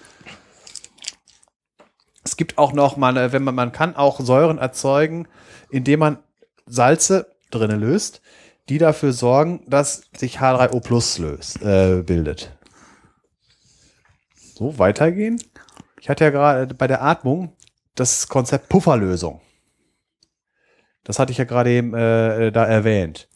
Es 2.23 2.37
gibt 2.37 2.57
auch 2.57 2.73
noch, 2.73 2.97
man, 2.97 3.17
äh, 3.17 3.31
wenn 3.31 3.43
man, 3.43 3.55
man 3.55 3.71
kann 3.71 3.95
auch 3.95 4.19
Säuren 4.19 4.57
erzeugen, 4.57 5.27
indem 5.69 5.99
man 5.99 6.17
Salze 6.65 7.27
drinne 7.49 7.75
löst, 7.75 8.20
die 8.71 8.77
dafür 8.77 9.11
sorgen, 9.11 9.59
dass 9.67 10.03
sich 10.15 10.39
H3O 10.39 10.79
Plus 10.79 11.17
löst, 11.17 11.61
äh, 11.61 12.03
bildet. 12.03 12.55
So, 14.33 14.79
weitergehen. 14.79 15.41
Ich 15.99 16.07
hatte 16.07 16.23
ja 16.23 16.29
gerade 16.29 16.73
bei 16.73 16.87
der 16.87 17.03
Atmung 17.03 17.51
das 17.95 18.29
Konzept 18.29 18.69
Pufferlösung. 18.69 19.41
Das 21.03 21.19
hatte 21.19 21.33
ich 21.33 21.37
ja 21.37 21.43
gerade 21.43 21.69
eben 21.69 21.93
äh, 21.93 22.53
da 22.53 22.63
erwähnt. 22.63 23.27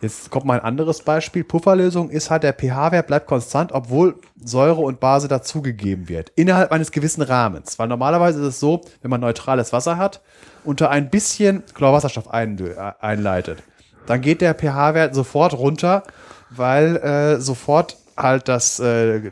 Jetzt 0.00 0.30
kommt 0.30 0.46
mal 0.46 0.58
ein 0.58 0.64
anderes 0.64 1.02
Beispiel. 1.02 1.44
Pufferlösung 1.44 2.10
ist 2.10 2.28
halt, 2.28 2.42
der 2.42 2.52
pH-Wert 2.52 3.06
bleibt 3.06 3.28
konstant, 3.28 3.70
obwohl 3.70 4.16
Säure 4.34 4.80
und 4.80 4.98
Base 4.98 5.28
dazugegeben 5.28 6.08
wird. 6.08 6.30
Innerhalb 6.30 6.72
eines 6.72 6.90
gewissen 6.90 7.22
Rahmens. 7.22 7.78
Weil 7.78 7.86
normalerweise 7.86 8.40
ist 8.40 8.46
es 8.46 8.58
so, 8.58 8.80
wenn 9.00 9.12
man 9.12 9.20
neutrales 9.20 9.72
Wasser 9.72 9.96
hat, 9.96 10.22
unter 10.64 10.90
ein 10.90 11.08
bisschen 11.08 11.62
Chlorwasserstoff 11.72 12.26
äh, 12.32 12.74
einleitet, 12.98 13.62
dann 14.06 14.20
geht 14.20 14.40
der 14.40 14.54
pH-Wert 14.54 15.14
sofort 15.14 15.54
runter, 15.54 16.02
weil 16.50 16.96
äh, 16.96 17.40
sofort 17.40 17.96
halt 18.16 18.48
das, 18.48 18.78
äh, 18.80 19.30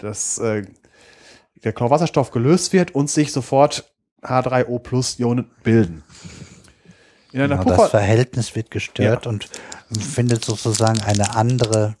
das, 0.00 0.38
äh, 0.38 0.64
der 1.64 1.72
Chlorwasserstoff 1.72 2.30
gelöst 2.30 2.72
wird 2.72 2.94
und 2.94 3.10
sich 3.10 3.32
sofort 3.32 3.90
H3O 4.22 4.78
Plus 4.78 5.18
Ionen 5.18 5.50
bilden. 5.62 6.02
Puffer 7.32 7.64
das 7.64 7.90
Verhältnis 7.90 8.54
wird 8.54 8.70
gestört 8.70 9.24
Ja. 9.24 9.30
und 9.30 9.48
findet 9.98 10.44
sozusagen 10.44 11.00
eine 11.02 11.34
andere, 11.34 11.96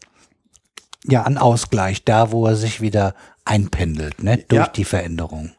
ja, 1.04 1.24
einen 1.24 1.38
Ausgleich, 1.38 2.04
da 2.04 2.30
wo 2.30 2.46
er 2.46 2.54
sich 2.54 2.80
wieder 2.80 3.14
einpendelt, 3.44 4.22
ne, 4.22 4.38
durch 4.48 4.66
Ja. 4.66 4.68
die 4.68 4.84
Veränderung. 4.84 5.52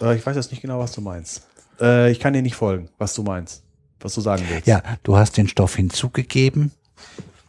Äh, 0.00 0.16
ich 0.16 0.26
weiß 0.26 0.34
jetzt 0.36 0.50
nicht 0.50 0.60
genau, 0.60 0.80
was 0.80 0.92
du 0.92 1.00
meinst. 1.00 1.46
Äh, 1.80 2.10
ich 2.10 2.18
kann 2.18 2.32
dir 2.32 2.42
nicht 2.42 2.56
folgen, 2.56 2.88
was 2.98 3.14
du 3.14 3.22
meinst, 3.22 3.62
was 4.04 4.14
du 4.14 4.20
sagen 4.20 4.44
willst. 4.48 4.66
Ja, 4.66 4.82
du 5.02 5.16
hast 5.16 5.36
den 5.36 5.48
Stoff 5.48 5.76
hinzugegeben, 5.76 6.72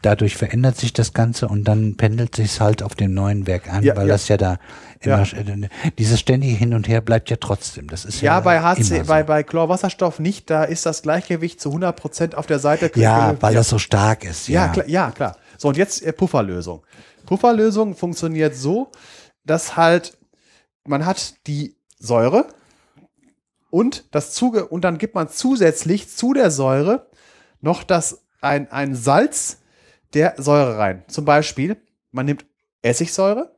dadurch 0.02 0.36
verändert 0.36 0.78
sich 0.78 0.94
das 0.94 1.14
Ganze 1.14 1.48
und 1.48 1.64
dann 1.64 1.96
pendelt 1.96 2.36
sich 2.36 2.60
halt 2.60 2.84
auf 2.84 2.96
dem 2.96 3.14
neuen 3.14 3.48
Werk 3.48 3.72
an, 3.72 3.84
Ja, 3.84 3.96
weil 3.96 4.08
ja. 4.08 4.14
das 4.14 4.28
ja 4.28 4.38
da 4.38 4.58
immer, 5.00 5.22
äh, 5.22 5.70
dieses 5.98 6.20
ständige 6.20 6.56
Hin 6.56 6.74
und 6.74 6.88
Her 6.88 7.02
bleibt 7.02 7.30
ja 7.30 7.38
trotzdem. 7.38 7.88
Das 7.88 8.06
ist 8.06 8.22
ja, 8.22 8.36
Ja, 8.36 8.40
bei 8.40 8.62
HC, 8.62 8.84
so. 8.84 9.04
bei, 9.06 9.24
bei 9.24 9.44
Chlorwasserstoff 9.44 10.20
nicht, 10.20 10.50
da 10.50 10.64
ist 10.64 10.86
das 10.86 11.02
Gleichgewicht 11.02 11.60
zu 11.60 11.70
100% 11.70 12.36
auf 12.36 12.46
der 12.46 12.60
Seite. 12.60 12.92
ja, 12.96 13.36
weil 13.42 13.54
ja. 13.54 13.60
das 13.60 13.70
so 13.70 13.80
stark 13.80 14.24
ist. 14.24 14.48
Ja, 14.48 14.68
Ja, 14.68 14.72
klar, 14.72 14.88
ja, 14.88 15.12
klar. 15.12 15.38
So, 15.58 15.70
und 15.70 15.78
jetzt 15.78 16.04
äh, 16.04 16.14
Pufferlösung. 16.14 16.84
Pufferlösung 17.26 17.96
funktioniert 17.96 18.56
so, 18.56 18.92
dass 19.46 19.78
halt 19.78 20.18
man 20.86 21.06
hat 21.06 21.36
die 21.48 21.76
Säure 22.00 22.48
und 23.74 24.06
das 24.12 24.34
Zuge 24.34 24.68
und 24.68 24.84
dann 24.84 25.00
gibt 25.00 25.16
man 25.16 25.30
zusätzlich 25.30 26.08
zu 26.08 26.34
der 26.34 26.52
Säure 26.52 27.08
noch 27.60 27.82
das 27.82 28.24
ein, 28.40 28.72
ein 28.72 28.94
Salz 28.94 29.62
der 30.14 30.36
Säure 30.38 30.78
rein. 30.78 31.04
Zum 31.08 31.26
Beispiel, 31.26 31.78
man 32.12 32.28
nimmt 32.28 32.46
Essigsäure 32.84 33.56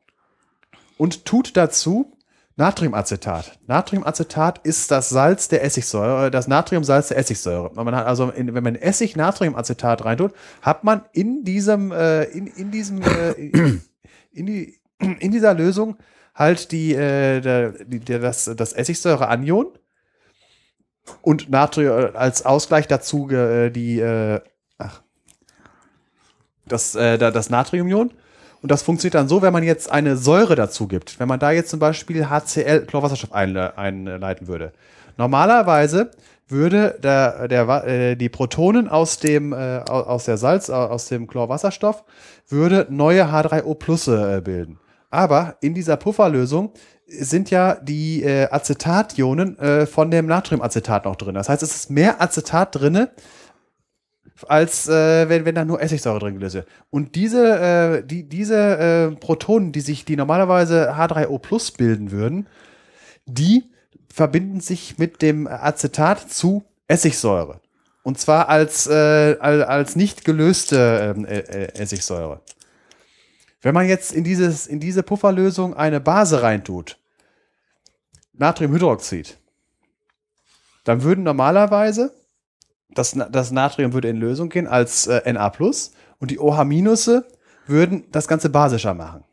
und 0.98 1.26
tut 1.26 1.58
dazu 1.58 2.18
Natriumacetat. 2.56 3.60
Natriumacetat 3.68 4.60
ist 4.60 4.90
das 4.90 5.10
Salz 5.10 5.50
der 5.50 5.66
Essigsäure, 5.66 6.28
äh, 6.28 6.32
das 6.32 6.48
Natriumsalz 6.48 7.10
der 7.10 7.18
Essigsäure. 7.18 7.74
Man 7.74 7.94
hat 7.94 8.08
also, 8.08 8.30
in, 8.30 8.54
wenn 8.54 8.64
man 8.64 8.76
Essig 8.76 9.18
Natriumacetat 9.18 10.06
reintut, 10.06 10.32
hat 10.62 10.86
man 10.86 11.02
in 11.12 11.44
diesem, 11.44 11.92
äh, 11.92 12.24
in, 12.24 12.48
in 12.48 12.72
diesem, 12.72 13.02
äh, 13.02 13.32
in, 13.32 13.82
in, 14.32 14.46
die, 14.46 14.80
in 14.98 15.32
dieser 15.32 15.54
Lösung 15.54 15.98
halt 16.34 16.72
die, 16.72 16.94
äh, 16.94 17.74
die, 17.86 18.00
der, 18.00 18.20
das, 18.20 18.50
das 18.56 18.72
Essigsäure-Anion 18.72 19.74
und 21.22 21.50
Natrium 21.50 22.16
als 22.16 22.46
Ausgleich 22.46 22.88
dazu 22.88 23.30
äh, 23.30 23.70
die, 23.70 24.00
äh, 24.00 24.42
ach, 24.78 25.02
das, 26.68 26.96
äh, 26.96 27.18
da- 27.18 27.32
das 27.32 27.50
Natriumion. 27.50 28.12
Und 28.62 28.72
das 28.72 28.82
funktioniert 28.82 29.14
dann 29.16 29.28
so, 29.28 29.42
wenn 29.44 29.54
man 29.54 29.64
jetzt 29.64 29.92
eine 29.92 30.18
Säure 30.18 30.56
dazu 30.56 30.88
gibt. 30.88 31.20
Wenn 31.20 31.28
man 31.28 31.40
da 31.40 31.52
jetzt 31.52 31.70
zum 31.70 31.80
Beispiel 31.80 32.30
HCl, 32.30 32.86
Chlorwasserstoff 32.88 33.32
einle 33.34 33.78
einleiten 33.78 34.48
würde. 34.48 34.74
Normalerweise 35.18 36.10
würde 36.48 36.98
der, 37.02 37.48
der, 37.48 37.86
äh, 37.88 38.16
die 38.16 38.30
Protonen 38.30 38.88
aus 38.88 39.20
dem, 39.20 39.54
äh, 39.54 39.82
au- 39.88 40.04
aus 40.04 40.26
der 40.26 40.38
Salz, 40.38 40.70
au- 40.70 40.88
aus 40.88 41.08
dem 41.08 41.28
Chlorwasserstoff, 41.28 42.04
würde 42.50 42.88
neue 42.90 43.26
H3O 43.32 43.76
Plus 43.76 44.08
äh, 44.08 44.42
bilden. 44.44 44.80
Aber 45.12 45.56
in 45.62 45.74
dieser 45.76 45.98
Pufferlösung 45.98 46.72
sind 47.08 47.52
ja 47.52 47.76
die 47.76 48.24
äh, 48.24 48.48
Acetationen 48.50 49.58
äh, 49.60 49.86
von 49.86 50.12
dem 50.12 50.26
Natriumacetat 50.26 51.06
noch 51.06 51.16
drin. 51.16 51.36
Das 51.36 51.50
heißt, 51.50 51.64
es 51.64 51.76
ist 51.76 51.90
mehr 51.92 52.22
Acetat 52.22 52.76
drinne, 52.76 53.12
als 54.48 54.88
äh, 54.88 55.30
wenn, 55.30 55.46
wenn 55.46 55.56
da 55.56 55.66
nur 55.66 55.82
Essigsäure 55.82 56.20
drin 56.20 56.36
gelöst 56.36 56.56
wird. 56.56 56.68
Und 56.90 57.16
diese, 57.16 57.60
äh, 57.60 58.04
die, 58.06 58.28
diese 58.28 58.78
äh, 59.12 59.16
Protonen, 59.16 59.72
die 59.72 59.82
sich, 59.82 60.06
die 60.06 60.16
normalerweise 60.16 60.94
H3O 60.94 61.40
Plus 61.40 61.72
bilden 61.72 62.12
würden, 62.12 62.48
die 63.26 63.72
verbinden 64.12 64.60
sich 64.60 64.98
mit 64.98 65.22
dem 65.22 65.48
Acetat 65.48 66.32
zu 66.32 66.64
Essigsäure. 66.88 67.60
Und 68.04 68.20
zwar 68.20 68.50
als, 68.50 68.88
äh, 68.88 69.36
als, 69.40 69.96
nicht 69.96 70.26
gelöste 70.26 71.16
äh, 71.28 71.40
äh, 71.40 71.82
Essigsäure. 71.82 72.42
Wenn 73.66 73.74
man 73.74 73.88
jetzt 73.88 74.12
in, 74.12 74.24
dieses, 74.24 74.68
in 74.68 74.80
diese 74.80 75.02
Pufferlösung 75.02 75.74
eine 75.74 76.00
Base 76.00 76.44
reintut, 76.44 77.00
Natriumhydroxid, 78.34 79.40
dann 80.84 81.02
würden 81.02 81.24
normalerweise 81.24 82.14
das, 82.92 83.18
das 83.32 83.50
Natrium 83.50 83.92
würde 83.94 84.10
in 84.10 84.18
Lösung 84.18 84.50
gehen 84.50 84.68
als 84.68 85.08
äh, 85.08 85.34
Na 85.34 85.52
und 86.20 86.30
die 86.30 86.38
OH- 86.38 87.26
würden 87.66 88.06
das 88.12 88.28
Ganze 88.28 88.50
basischer 88.50 88.94
machen. 88.94 89.24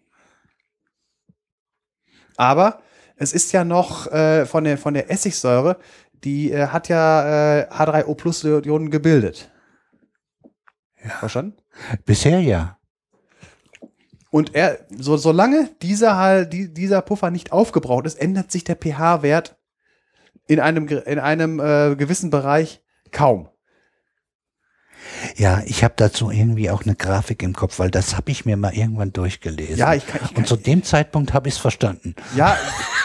Aber 2.38 2.80
es 3.16 3.34
ist 3.34 3.52
ja 3.52 3.64
noch 3.64 4.06
äh, 4.06 4.46
von, 4.46 4.64
der, 4.64 4.78
von 4.78 4.94
der 4.94 5.10
Essigsäure, 5.10 5.76
die 6.24 6.52
äh, 6.52 6.68
hat 6.68 6.88
ja 6.88 7.58
äh, 7.58 7.68
H3O-Plus-Ionen 7.70 8.90
gebildet. 8.90 9.52
Verstanden? 11.18 11.58
Bisher 12.06 12.40
ja. 12.40 12.78
Und 14.32 14.54
er, 14.54 14.78
so, 14.88 15.18
solange 15.18 15.68
dieser, 15.82 16.46
die, 16.46 16.72
dieser 16.72 17.02
Puffer 17.02 17.30
nicht 17.30 17.52
aufgebraucht 17.52 18.06
ist, 18.06 18.14
ändert 18.14 18.50
sich 18.50 18.64
der 18.64 18.76
pH-Wert 18.76 19.58
in 20.46 20.58
einem, 20.58 20.88
in 20.88 21.18
einem 21.18 21.60
äh, 21.60 21.96
gewissen 21.96 22.30
Bereich 22.30 22.82
kaum. 23.10 23.50
Ja, 25.36 25.62
ich 25.66 25.84
habe 25.84 25.94
dazu 25.96 26.30
irgendwie 26.30 26.70
auch 26.70 26.82
eine 26.84 26.94
Grafik 26.94 27.42
im 27.42 27.54
Kopf, 27.54 27.78
weil 27.78 27.90
das 27.90 28.16
habe 28.16 28.30
ich 28.30 28.44
mir 28.44 28.56
mal 28.56 28.72
irgendwann 28.74 29.12
durchgelesen. 29.12 29.76
Ja, 29.76 29.94
ich 29.94 30.06
kann- 30.06 30.20
ich 30.24 30.28
kann- 30.28 30.36
Und 30.38 30.46
zu 30.48 30.56
dem 30.56 30.82
Zeitpunkt 30.82 31.32
habe 31.34 31.48
ich 31.48 31.54
es 31.54 31.60
verstanden. 31.60 32.14
Ja, 32.36 32.56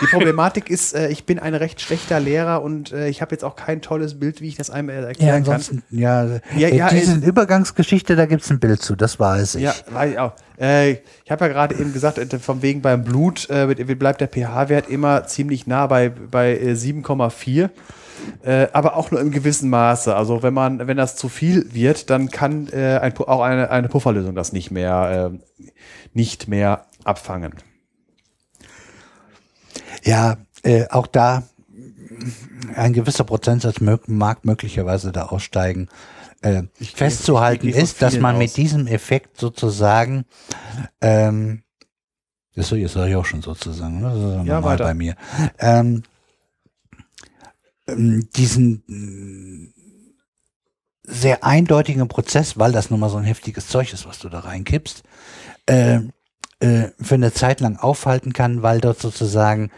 die 0.02 0.06
Problematik 0.08 0.70
ist, 0.70 0.94
äh, 0.94 1.10
ich 1.10 1.26
bin 1.26 1.40
ein 1.40 1.54
recht 1.56 1.82
schlechter 1.82 2.20
Lehrer 2.20 2.62
und 2.62 2.92
äh, 2.92 3.08
ich 3.10 3.22
habe 3.22 3.34
jetzt 3.36 3.44
auch 3.44 3.56
kein 3.56 3.82
tolles 3.82 4.20
Bild, 4.20 4.42
wie 4.42 4.48
ich 4.48 4.56
das 4.56 4.70
einem 4.70 4.90
äh, 4.90 4.96
Ja, 5.02 5.08
erklären 5.08 5.44
kann. 5.44 5.54
ansonsten, 5.56 5.84
ja, 5.90 6.26
Ja, 6.56 6.68
äh, 6.68 6.76
ja, 6.78 6.90
diese 6.90 7.14
es- 7.18 7.24
Übergangsgeschichte, 7.24 8.16
da 8.16 8.26
gibt's 8.26 8.50
ein 8.50 8.60
Bild 8.60 8.82
zu, 8.82 8.96
das 8.96 9.20
weiß 9.20 9.56
ich. 9.56 9.64
Ja, 9.64 9.74
weiß 9.90 10.12
ich 10.12 10.20
auch. 10.20 10.34
Äh, 10.60 10.92
ich 11.24 11.30
habe 11.30 11.46
ja 11.46 11.52
gerade 11.52 11.76
eben 11.76 11.94
gesagt, 11.94 12.18
äh, 12.18 12.40
von 12.40 12.62
wegen 12.62 12.82
beim 12.82 13.04
Blut 13.04 13.48
bleibt 13.48 14.22
der 14.22 14.28
pH-Wert 14.28 14.90
immer 14.90 15.26
ziemlich 15.28 15.68
nah 15.68 15.88
bei, 15.88 16.10
bei 16.10 16.58
äh, 16.58 16.74
7,4. 16.74 17.70
Äh, 18.44 18.68
aber 18.74 18.96
auch 18.96 19.12
nur 19.12 19.22
im 19.22 19.32
gewissen 19.32 19.70
Maße. 19.70 20.16
Also 20.16 20.44
wenn 20.44 20.54
man, 20.54 20.88
wenn 20.88 20.98
das 20.98 21.16
zu 21.16 21.30
viel 21.30 21.74
wird, 21.74 22.10
dann 22.10 22.30
kann 22.30 22.68
äh, 22.72 23.00
ein, 23.02 23.18
auch 23.18 23.42
eine, 23.42 23.70
eine 23.70 23.90
Pufferlösung 23.90 24.36
das 24.36 24.54
nicht 24.54 24.72
mehr, 24.72 25.32
äh, 25.34 25.70
nicht 26.14 26.48
mehr 26.48 26.86
abfangen. 27.04 27.54
Ja, 30.04 30.38
äh, 30.64 30.88
auch 30.90 31.08
da 31.08 31.44
ein 32.76 32.94
gewisser 32.94 33.24
Prozentsatz 33.24 33.80
mög 33.80 34.08
mag 34.08 34.46
möglicherweise 34.46 35.12
da 35.12 35.26
aussteigen. 35.26 35.90
Äh, 36.42 36.64
festzuhalten 36.80 37.68
ich 37.68 37.74
gehe 37.74 37.82
von 37.82 37.84
ist, 37.84 38.02
dass 38.02 38.20
man 38.20 38.36
aus. 38.36 38.40
mit 38.40 38.58
diesem 38.58 38.88
Effekt 38.88 39.40
sozusagen, 39.40 40.26
ähm, 41.02 41.64
das 42.56 42.70
soll 42.70 42.80
ich 42.80 43.16
auch 43.16 43.26
schon 43.26 43.42
sozusagen, 43.42 44.02
ne? 44.02 44.10
das 44.10 44.18
ist 44.18 44.24
ja 44.24 44.44
normal 44.44 44.64
weiter. 44.64 44.84
bei 44.84 44.94
mir, 44.94 45.16
ähm, 45.60 46.04
diesen 47.88 48.84
mh, 48.88 49.74
sehr 51.04 51.44
eindeutigen 51.44 52.08
Prozess, 52.08 52.60
weil 52.60 52.72
das 52.72 52.90
nun 52.90 53.00
mal 53.00 53.10
so 53.10 53.18
ein 53.18 53.24
heftiges 53.24 53.68
Zeug 53.68 53.94
ist, 53.94 54.06
was 54.06 54.20
du 54.20 54.30
da 54.30 54.40
reinkippst, 54.40 55.04
äh, 55.68 56.02
äh, 56.60 56.90
für 57.00 57.16
eine 57.16 57.32
Zeit 57.32 57.62
lang 57.62 57.78
aufhalten 57.78 58.34
kann, 58.34 58.62
weil 58.62 58.82
dort 58.82 59.00
sozusagen 59.00 59.72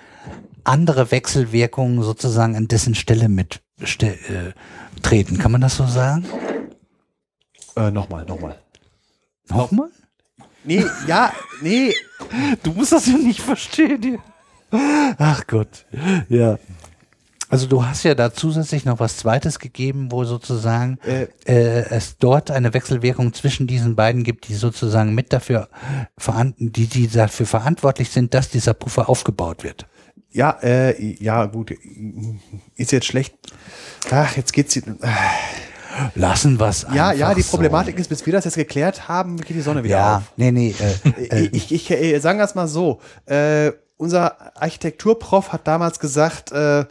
andere 0.64 1.12
Wechselwirkungen 1.12 2.02
sozusagen 2.02 2.56
an 2.56 2.68
dessen 2.68 2.96
Stelle 2.96 3.30
mit 3.30 3.62
ste 3.84 4.08
äh, 4.08 4.54
treten. 5.02 5.38
Kann 5.38 5.52
man 5.52 5.62
das 5.62 5.76
so 5.78 5.86
sagen? 5.86 6.26
Äh, 7.76 7.92
nochmal, 7.92 8.26
nochmal. 8.26 8.60
Nochmal? 9.50 9.90
Nee, 10.64 10.86
ja, 11.08 11.32
nee. 11.62 11.94
Du 12.64 12.74
musst 12.74 12.92
das 12.92 13.08
ja 13.08 13.18
nicht 13.18 13.42
verstehen. 13.42 14.20
Ach 14.72 15.46
Gott. 15.48 15.86
Ja. 16.28 16.58
Also 17.50 17.66
du 17.68 17.84
hast 17.86 18.04
ja 18.04 18.14
da 18.16 18.32
zusätzlich 18.32 18.86
noch 18.86 19.00
was 19.00 19.18
Zweites 19.18 19.58
gegeben, 19.60 20.12
wo 20.12 20.24
sozusagen 20.24 21.00
Äh, 21.06 21.28
äh, 21.46 21.86
es 21.90 22.18
dort 22.20 22.52
eine 22.52 22.74
Wechselwirkung 22.74 23.34
zwischen 23.34 23.66
diesen 23.66 23.96
beiden 23.96 24.24
gibt, 24.24 24.48
die 24.48 24.54
sozusagen 24.56 25.16
mit 25.16 25.34
dafür, 25.34 25.68
die, 26.58 26.86
die 26.88 27.08
dafür 27.08 27.46
verantwortlich 27.48 28.12
sind, 28.12 28.34
dass 28.36 28.50
dieser 28.50 28.74
Puffer 28.76 29.10
aufgebaut 29.10 29.64
wird. 29.64 29.88
Ja, 30.32 30.60
äh, 30.62 31.02
ja, 31.24 31.46
gut. 31.48 31.74
Ist 32.76 32.92
jetzt 32.92 33.08
schlecht. 33.08 33.34
Ach, 34.12 34.38
jetzt 34.38 34.54
geht's. 34.54 34.74
hier- 34.76 34.84
Lassen 36.16 36.60
was 36.60 36.86
Ja, 36.94 37.12
ja, 37.12 37.34
die 37.34 37.42
so. 37.42 37.50
Problematik 37.50 37.98
ist, 37.98 38.10
bis 38.10 38.26
wir 38.26 38.32
das 38.34 38.46
jetzt 38.46 38.56
geklärt 38.56 39.08
haben, 39.10 39.38
geht 39.38 39.58
die 39.58 39.62
Sonne 39.62 39.84
wieder 39.84 39.98
Ja, 39.98 40.18
auf. 40.18 40.24
nee, 40.38 40.52
nee. 40.52 40.74
Äh, 40.80 41.22
äh, 41.24 41.50
ich, 41.52 41.72
ich, 41.72 41.90
ich 41.90 41.92
äh, 41.92 42.20
sagen 42.20 42.40
es 42.40 42.54
mal 42.56 42.68
so. 42.68 43.02
Äh, 43.26 43.72
unser 43.98 44.56
Architekturprof 44.62 45.52
hat 45.52 45.68
damals 45.68 46.00
gesagt, 46.00 46.52
äh, 46.52 46.86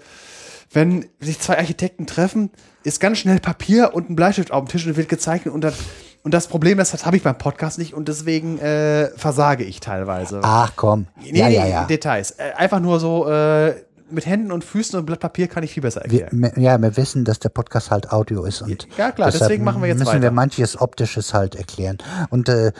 wenn 0.73 1.07
sich 1.21 1.41
zwei 1.41 1.59
Architekten 1.59 2.07
treffen, 2.07 2.51
ist 2.85 3.01
ganz 3.01 3.19
schnell 3.19 3.41
Papier 3.41 3.95
und 3.95 4.11
ein 4.11 4.17
Bleistift 4.17 4.53
auf 4.53 4.65
dem 4.65 4.69
Tisch 4.69 4.87
und 4.87 4.97
wird 4.97 5.09
gezeichnet 5.09 5.55
und 5.55 5.63
das, 5.63 5.75
und 6.23 6.35
das 6.35 6.47
Problem 6.49 6.79
ist, 6.79 6.93
das 6.93 7.07
habe 7.07 7.17
ich 7.17 7.23
beim 7.23 7.39
Podcast 7.39 7.79
nicht 7.79 7.95
und 7.95 8.09
deswegen 8.09 8.59
äh, 8.59 9.09
versage 9.17 9.65
ich 9.65 9.81
teilweise. 9.81 10.41
ach 10.43 10.73
komm. 10.77 11.07
Nee, 11.21 11.39
ja, 11.39 11.49
ja, 11.49 11.67
ja. 11.67 11.85
Details. 11.85 12.33
Äh, 12.33 12.53
einfach 12.57 12.81
nur 12.81 13.01
so 13.01 13.29
äh, 13.29 13.75
mit 14.11 14.27
Händen 14.27 14.53
und 14.53 14.65
Füßen 14.65 14.99
und 14.99 15.07
Blatt 15.07 15.21
Papier 15.21 15.49
kann 15.49 15.63
ich 15.63 15.73
viel 15.73 15.83
besser 15.83 16.03
Wir, 16.07 16.25
erklären. 16.25 16.41
me- 16.41 16.53
ja, 16.63 16.79
wir 16.81 16.97
wissen, 16.97 17.25
dass 17.25 17.39
der 17.39 17.49
Podcast 17.51 17.91
halt 17.91 18.13
Audio 18.13 18.45
ist 18.45 18.63
und 18.63 18.89
Ja, 18.97 19.11
klar, 19.13 19.31
deswegen 19.31 19.65
machen 19.65 19.81
wir 19.83 19.89
jetzt 19.89 19.99
müssen 19.99 20.09
weiter. 20.11 20.23
wir 20.23 20.31
manches 20.31 20.81
Optisches 20.81 21.35
halt 21.35 21.55
erklären. 21.55 21.99
Und 22.31 22.49
äh, 22.49 22.69
äh, 22.69 22.73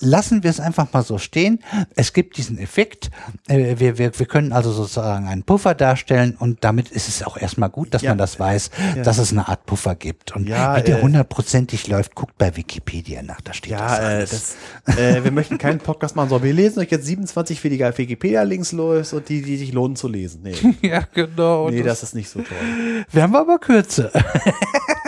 lassen 0.00 0.42
wir 0.42 0.50
es 0.50 0.60
einfach 0.60 0.92
mal 0.92 1.02
so 1.02 1.18
stehen. 1.18 1.60
Es 1.96 2.12
gibt 2.12 2.36
diesen 2.36 2.58
Effekt. 2.58 3.10
Äh, 3.48 3.76
wir, 3.78 3.98
wir, 3.98 4.18
wir 4.18 4.26
können 4.26 4.52
also 4.52 4.72
sozusagen 4.72 5.26
einen 5.26 5.42
Puffer 5.44 5.74
darstellen 5.74 6.36
und 6.38 6.64
damit 6.64 6.90
ist 6.90 7.08
es 7.08 7.22
auch 7.22 7.36
erstmal 7.36 7.70
gut, 7.70 7.94
dass 7.94 8.02
Ja. 8.02 8.10
man 8.10 8.18
das 8.18 8.38
weiß, 8.40 8.70
dass 9.04 9.18
es 9.18 9.32
eine 9.32 9.48
Art 9.48 9.66
Puffer 9.66 9.94
gibt. 9.94 10.34
Und 10.36 10.48
Ja, 10.48 10.76
wie 10.76 10.82
der 10.82 10.98
äh, 10.98 11.02
hundertprozentig 11.02 11.86
läuft, 11.88 12.14
guckt 12.14 12.36
bei 12.38 12.56
Wikipedia 12.56 13.22
nach. 13.22 13.40
Da 13.40 13.52
steht 13.52 13.72
das 13.72 13.80
Ja, 13.80 13.96
äh, 13.98 14.14
alles. 14.16 14.54
das, 14.86 14.96
äh, 14.98 15.24
wir 15.24 15.30
möchten 15.30 15.58
keinen 15.58 15.78
Podcast 15.78 16.16
machen, 16.16 16.28
sondern 16.28 16.46
wir 16.46 16.54
lesen 16.54 16.80
euch 16.80 16.90
jetzt 16.90 17.06
27 17.06 17.62
willige 17.64 17.92
Wikipedia-Links 17.96 18.72
los 18.72 19.12
und 19.12 19.28
die, 19.28 19.42
die 19.42 19.56
sich 19.56 19.72
lohnen 19.72 19.96
zu 19.96 20.08
lesen. 20.08 20.40
Nee, 20.42 20.54
ja, 20.82 21.02
genau. 21.12 21.70
nee 21.70 21.82
das 21.82 22.02
ist 22.02 22.14
nicht 22.14 22.28
so 22.28 22.40
toll. 22.40 23.04
Werden 23.10 23.30
wir 23.32 23.40
aber 23.40 23.58
kürzer. 23.58 24.10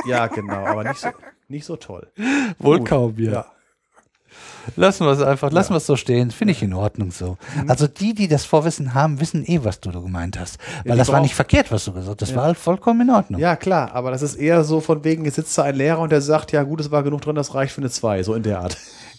Ja, 0.07 0.26
genau, 0.26 0.67
aber 0.67 0.84
nicht 0.84 1.01
so, 1.01 1.09
nicht 1.49 1.65
so 1.65 1.76
toll. 1.76 2.07
Wohl 2.59 2.81
Gut. 2.81 2.89
kaum, 2.89 3.15
ja. 3.17 3.47
Lassen 4.76 5.07
wir 5.07 5.12
es 5.12 5.23
einfach, 5.23 5.51
lassen 5.51 5.73
wir 5.73 5.76
es 5.78 5.86
so 5.86 5.97
stehen. 5.97 6.31
Finde 6.31 6.52
ich 6.52 6.62
in 6.62 6.75
Ordnung 6.75 7.10
so. 7.10 7.36
Mhm. 7.57 7.70
Also 7.70 7.86
die, 7.86 8.15
die 8.15 8.28
das 8.28 8.44
Vorwissen 8.44 8.94
haben, 8.94 9.20
wissen 9.20 9.44
eh, 9.47 9.60
was 9.62 9.81
du 9.81 9.91
da 9.91 10.01
gemeint 10.01 10.39
hast. 10.39 10.59
Weil 10.84 10.93
die 10.93 10.99
das 10.99 11.09
war 11.12 11.20
nicht 11.20 11.34
verkehrt, 11.34 11.70
was 11.70 11.84
du 11.84 11.93
gesagt 11.93 12.20
hast. 12.20 12.31
Das 12.31 12.36
war 12.36 12.44
halt 12.44 12.59
vollkommen 12.59 13.02
in 13.02 13.10
Ordnung. 13.10 13.41
Ja, 13.41 13.57
klar, 13.57 13.94
aber 13.94 14.10
das 14.10 14.23
ist 14.23 14.36
eher 14.36 14.65
so 14.65 14.81
von 14.81 15.05
wegen, 15.05 15.25
jetzt 15.25 15.36
sitzt 15.36 15.57
da 15.57 15.62
ein 15.62 15.75
Lehrer 15.75 16.01
und 16.01 16.12
der 16.12 16.20
sagt, 16.20 16.52
ja 16.52 16.62
gut, 16.62 16.81
es 16.81 16.91
war 16.91 17.02
genug 17.02 17.23
drin, 17.23 17.34
das 17.34 17.55
reicht 17.55 17.73
für 17.73 17.81
eine 17.81 17.91
2, 17.91 18.23
so 18.23 18.34
in 18.34 18.43
der 18.43 18.60
Art. 18.60 18.76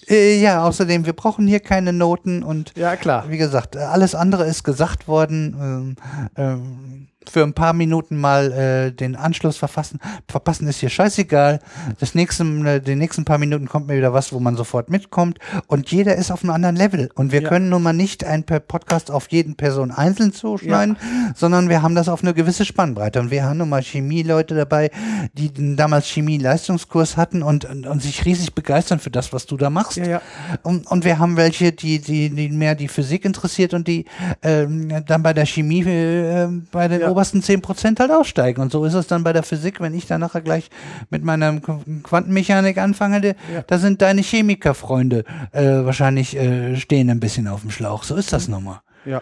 Äh, 0.08 0.40
ja, 0.40 0.64
außerdem, 0.64 1.06
wir 1.06 1.14
brauchen 1.14 1.48
hier 1.48 1.60
keine 1.60 1.94
Noten 1.94 2.44
und 2.44 2.74
Ja, 2.78 2.96
klar. 2.96 3.26
wie 3.30 3.38
gesagt, 3.38 3.76
äh, 3.76 3.80
alles 3.80 4.16
andere 4.16 4.46
ist 4.46 4.64
gesagt 4.64 5.08
worden. 5.08 5.56
Ähm, 5.60 5.96
ähm, 6.36 7.08
für 7.30 7.44
ein 7.44 7.54
paar 7.54 7.74
Minuten 7.74 8.18
mal 8.18 8.52
äh, 8.52 8.92
den 8.92 9.16
Anschluss 9.16 9.58
verfassen. 9.58 10.00
Verpassen 10.28 10.68
ist 10.68 10.80
hier 10.80 10.90
scheißegal. 10.90 11.60
Das 12.00 12.16
nächste, 12.16 12.44
äh, 12.44 12.80
die 12.80 12.96
nächsten 12.96 13.26
paar 13.26 13.38
Minuten 13.38 13.68
kommt 13.68 13.88
mir 13.88 13.98
wieder 13.98 14.14
was, 14.14 14.34
wo 14.34 14.40
man 14.40 14.56
sofort 14.56 14.90
mitkommt. 14.90 15.40
Und 15.68 15.92
jeder 15.92 16.16
ist 16.16 16.32
auf 16.32 16.44
einem 16.44 16.52
anderen 16.54 16.76
Level. 16.76 17.10
Und 17.16 17.32
wir 17.32 17.42
Ja. 17.42 17.50
können 17.50 17.70
nun 17.70 17.84
mal 17.84 17.94
nicht 17.94 18.24
ein 18.24 18.44
Podcast 18.44 19.12
auf 19.12 19.28
jeden 19.32 19.56
Person 19.56 19.92
einzeln 19.92 20.34
zuschneiden, 20.34 20.98
sondern 21.36 21.70
wir 21.70 21.82
haben 21.82 21.96
das 21.96 22.10
auf 22.10 22.24
eine 22.24 22.34
gewisse 22.34 22.66
Spannbreite. 22.66 23.20
Und 23.20 23.32
wir 23.32 23.44
haben 23.44 23.58
nun 23.58 23.70
mal 23.70 23.82
Chemieleute 23.82 24.56
dabei, 24.56 24.92
die 25.34 25.52
den 25.54 25.76
damals 25.76 26.08
Chemie-Leistungskurs 26.08 27.18
hatten 27.18 27.44
und, 27.44 27.66
und, 27.66 27.88
und 27.88 28.02
sich 28.02 28.26
riesig 28.26 28.54
begeistern 28.54 29.00
für 29.00 29.10
das, 29.12 29.34
was 29.34 29.46
du 29.46 29.58
da 29.58 29.70
machst. 29.70 29.98
Ja, 29.98 30.06
ja. 30.08 30.22
Und, 30.64 30.88
und 30.88 31.06
wir 31.06 31.20
haben 31.20 31.38
welche, 31.38 31.72
die, 31.72 32.00
die, 32.00 32.30
die 32.30 32.50
mehr 32.50 32.76
die 32.76 32.88
Physik 32.88 33.26
interessiert 33.26 33.74
und 33.74 33.88
die 33.88 34.06
ähm, 34.42 35.04
dann 35.06 35.24
bei 35.24 35.34
der 35.34 35.46
Chemie 35.46 35.82
äh, 35.84 36.48
bei 36.72 36.88
den 36.88 37.02
Ja. 37.02 37.10
Obersten 37.16 37.42
10% 37.42 38.00
halt 38.00 38.12
aussteigen. 38.12 38.62
Und 38.62 38.72
so 38.72 38.84
ist 38.86 38.94
es 38.94 39.08
dann 39.08 39.24
bei 39.24 39.32
der 39.34 39.44
Physik, 39.44 39.80
wenn 39.80 39.94
ich 39.94 40.06
dann 40.08 40.20
nachher 40.22 40.42
gleich 40.42 40.70
mit 41.10 41.24
meiner 41.24 41.52
Qu- 41.54 42.04
Quantenmechanik 42.04 42.78
anfange, 42.78 43.36
Ja. 43.54 43.62
da 43.66 43.78
sind 43.78 44.02
deine 44.02 44.22
Chemikerfreunde 44.22 45.24
äh, 45.54 45.64
wahrscheinlich 45.86 46.36
äh, 46.36 46.76
stehen 46.76 47.10
ein 47.10 47.20
bisschen 47.20 47.48
auf 47.48 47.62
dem 47.62 47.72
Schlauch. 47.72 48.04
So 48.04 48.16
ist 48.16 48.34
das 48.34 48.48
nun 48.48 48.64
mal. 48.66 48.82
Ja, 49.06 49.22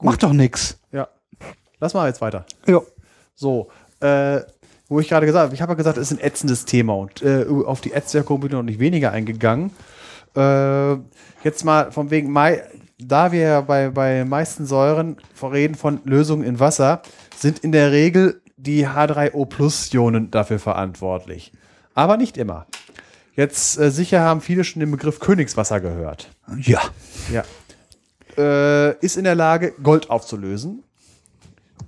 Macht 0.00 0.22
doch 0.22 0.32
nix. 0.32 0.78
ja. 0.92 1.08
Lass 1.80 1.92
mal 1.92 2.06
jetzt 2.08 2.20
weiter. 2.22 2.46
Ja. 2.66 2.80
So, 3.34 3.68
äh, 4.00 4.40
wo 4.88 5.00
ich 5.00 5.08
gerade 5.08 5.26
gesagt 5.26 5.44
habe, 5.46 5.54
ich 5.54 5.60
habe 5.62 5.72
ja 5.72 5.76
gesagt, 5.76 5.98
es 5.98 6.10
ist 6.10 6.18
ein 6.18 6.24
ätzendes 6.24 6.64
Thema 6.64 6.94
und 6.94 7.20
äh, 7.22 7.44
auf 7.66 7.80
die 7.80 7.92
Ätzwirkung 7.92 8.40
bin 8.40 8.48
ich 8.48 8.52
noch 8.54 8.62
nicht 8.62 8.78
weniger 8.80 9.10
eingegangen. 9.12 9.70
Äh, 10.36 10.92
jetzt 11.42 11.64
mal 11.64 11.90
von 11.92 12.10
wegen, 12.10 12.30
Mai, 12.32 12.62
da 12.98 13.32
wir 13.32 13.40
ja 13.40 13.60
bei, 13.60 13.88
bei 13.90 14.24
meisten 14.24 14.66
Säuren 14.66 15.16
reden 15.42 15.74
von 15.74 16.00
Lösungen 16.04 16.44
in 16.44 16.60
Wasser, 16.60 17.02
sind 17.36 17.60
in 17.60 17.72
der 17.72 17.92
Regel 17.92 18.40
die 18.56 18.86
H3O-Plus-Ionen 18.86 20.30
dafür 20.30 20.58
verantwortlich. 20.58 21.52
Aber 21.94 22.16
nicht 22.16 22.36
immer. 22.36 22.66
Jetzt 23.34 23.78
äh, 23.78 23.90
sicher 23.90 24.20
haben 24.20 24.40
viele 24.40 24.64
schon 24.64 24.80
den 24.80 24.90
Begriff 24.90 25.18
Königswasser 25.20 25.80
gehört. 25.80 26.30
Ja. 26.58 26.80
Ja. 27.32 27.44
Äh, 28.36 28.96
ist 28.98 29.16
in 29.16 29.24
der 29.24 29.34
Lage, 29.34 29.74
Gold 29.82 30.10
aufzulösen. 30.10 30.82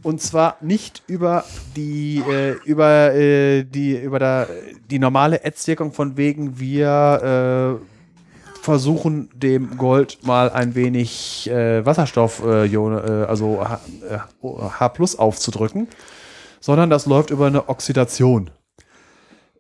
Und 0.03 0.21
zwar 0.21 0.57
nicht 0.61 1.03
über 1.07 1.45
die, 1.75 2.23
äh, 2.29 2.53
über, 2.65 3.15
äh, 3.15 3.65
die, 3.65 3.97
über 3.97 4.19
der, 4.19 4.49
die 4.91 4.99
normale 4.99 5.43
Ätzwirkung 5.45 5.93
von 5.93 6.17
wegen 6.17 6.61
wir 6.61 7.81
äh, 7.81 7.96
versuchen 8.67 9.31
dem 9.33 9.79
Gold 9.79 10.19
mal 10.25 10.51
ein 10.51 10.75
wenig 10.75 11.49
äh, 11.49 11.87
Wasserstoff, 11.87 12.43
äh, 12.45 12.67
äh, 12.67 13.25
also 13.25 13.67
H, 13.67 13.81
äh, 14.11 14.19
H 14.45 14.93
aufzudrücken, 15.19 15.89
sondern 16.61 16.91
das 16.91 17.07
läuft 17.07 17.31
über 17.31 17.47
eine 17.47 17.69
Oxidation. 17.69 18.51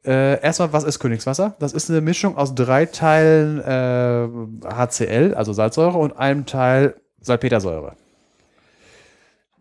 Äh, 0.05 0.41
erstmal, 0.43 0.73
was 0.73 0.83
ist 0.85 0.99
Königswasser? 0.99 1.55
Das 1.61 1.73
ist 1.73 1.89
eine 1.89 2.01
Mischung 2.01 2.37
aus 2.37 2.55
drei 2.55 2.87
Teilen 2.87 3.61
äh, 3.61 4.29
HCl, 4.75 5.35
also 5.35 5.53
Salzsäure, 5.53 5.99
und 5.99 6.19
einem 6.19 6.45
Teil 6.45 6.97
Salpetersäure. 7.21 7.95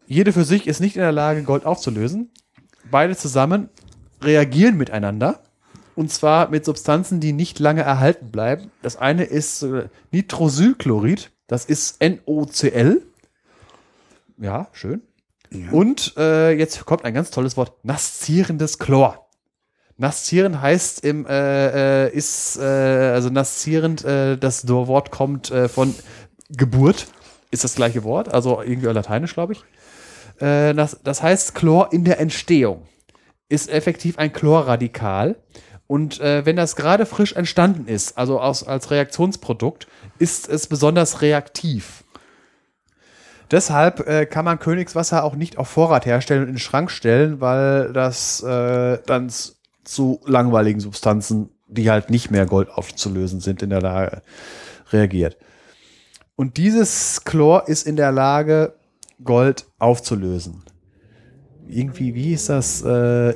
Jede 0.08 0.34
für 0.34 0.44
sich 0.44 0.68
ist 0.68 0.82
nicht 0.82 0.96
in 0.96 1.02
der 1.04 1.12
Lage, 1.12 1.44
Gold 1.44 1.66
aufzulösen. 1.66 2.32
Beide 2.90 3.16
zusammen 3.16 3.70
reagieren 4.22 4.76
miteinander. 4.78 5.40
Und 5.96 6.12
zwar 6.12 6.50
mit 6.50 6.66
Substanzen, 6.66 7.20
die 7.20 7.34
nicht 7.34 7.60
lange 7.60 7.82
erhalten 7.82 8.32
bleiben. 8.32 8.72
Das 8.82 8.98
eine 8.98 9.24
ist 9.24 9.64
äh, 9.64 9.88
Nitrosylchlorid. 10.12 11.32
Das 11.48 11.66
ist 11.66 12.02
NOCl. 12.02 13.02
Ja, 14.38 14.68
schön. 14.74 15.02
Und 15.72 16.16
äh, 16.18 16.52
jetzt 16.52 16.86
kommt 16.86 17.06
ein 17.06 17.14
ganz 17.14 17.32
tolles 17.32 17.56
Wort: 17.56 17.74
Naszierendes 17.84 18.78
Chlor. 18.80 19.26
Naszieren 19.98 20.62
heißt 20.62 21.06
im 21.06 21.26
äh, 21.26 22.08
äh, 22.08 22.14
ist 22.14 22.58
äh, 22.58 22.64
also 22.64 23.30
naszierend, 23.30 24.04
äh, 24.04 24.38
das 24.38 24.68
Wort 24.68 25.10
kommt 25.12 25.54
von 25.68 25.96
Geburt, 26.50 27.08
ist 27.52 27.64
das 27.64 27.76
gleiche 27.76 28.04
Wort, 28.04 28.34
also 28.34 28.62
irgendwie 28.62 28.88
lateinisch, 28.88 29.34
glaube 29.34 29.54
ich. 29.54 29.64
Das, 30.38 31.00
das 31.02 31.24
heißt 31.24 31.56
Chlor 31.56 31.94
in 31.94 32.04
der 32.04 32.20
Entstehung 32.20 32.82
ist 33.48 33.70
effektiv 33.70 34.18
ein 34.18 34.34
Chlorradikal. 34.34 35.38
Und 35.88 36.20
äh, 36.20 36.46
wenn 36.46 36.56
das 36.56 36.76
gerade 36.76 37.06
frisch 37.06 37.34
entstanden 37.34 37.88
ist, 37.88 38.18
also 38.18 38.40
aus, 38.40 38.68
als 38.68 38.90
Reaktionsprodukt, 38.90 39.88
ist 40.18 40.50
es 40.50 40.68
besonders 40.68 41.22
reaktiv. 41.22 42.04
Deshalb 43.52 44.08
äh, 44.08 44.26
kann 44.26 44.46
man 44.46 44.58
Königswasser 44.58 45.24
auch 45.24 45.36
nicht 45.36 45.58
auf 45.60 45.68
Vorrat 45.68 46.06
herstellen 46.06 46.42
und 46.42 46.48
in 46.48 46.56
den 46.56 46.60
Schrank 46.60 46.90
stellen, 46.90 47.40
weil 47.42 47.94
das 47.94 48.42
äh, 48.42 48.98
dann 49.06 49.32
zu 49.84 50.20
langweiligen 50.26 50.80
Substanzen, 50.80 51.52
die 51.68 51.92
halt 51.92 52.10
nicht 52.10 52.32
mehr 52.32 52.48
Gold 52.48 52.70
aufzulösen 52.70 53.40
sind, 53.40 53.62
in 53.62 53.70
der 53.70 53.82
Lage 53.82 54.24
reagiert. 54.92 55.38
Und 56.36 56.58
dieses 56.58 57.24
Chlor 57.24 57.68
ist 57.68 57.86
in 57.86 57.96
der 57.96 58.12
Lage, 58.12 58.74
Gold 59.24 59.68
aufzulösen. 59.80 60.64
Irgendwie, 61.68 62.14
wie 62.16 62.34
ist 62.34 62.50
das? 62.50 62.82
Äh, 62.82 63.36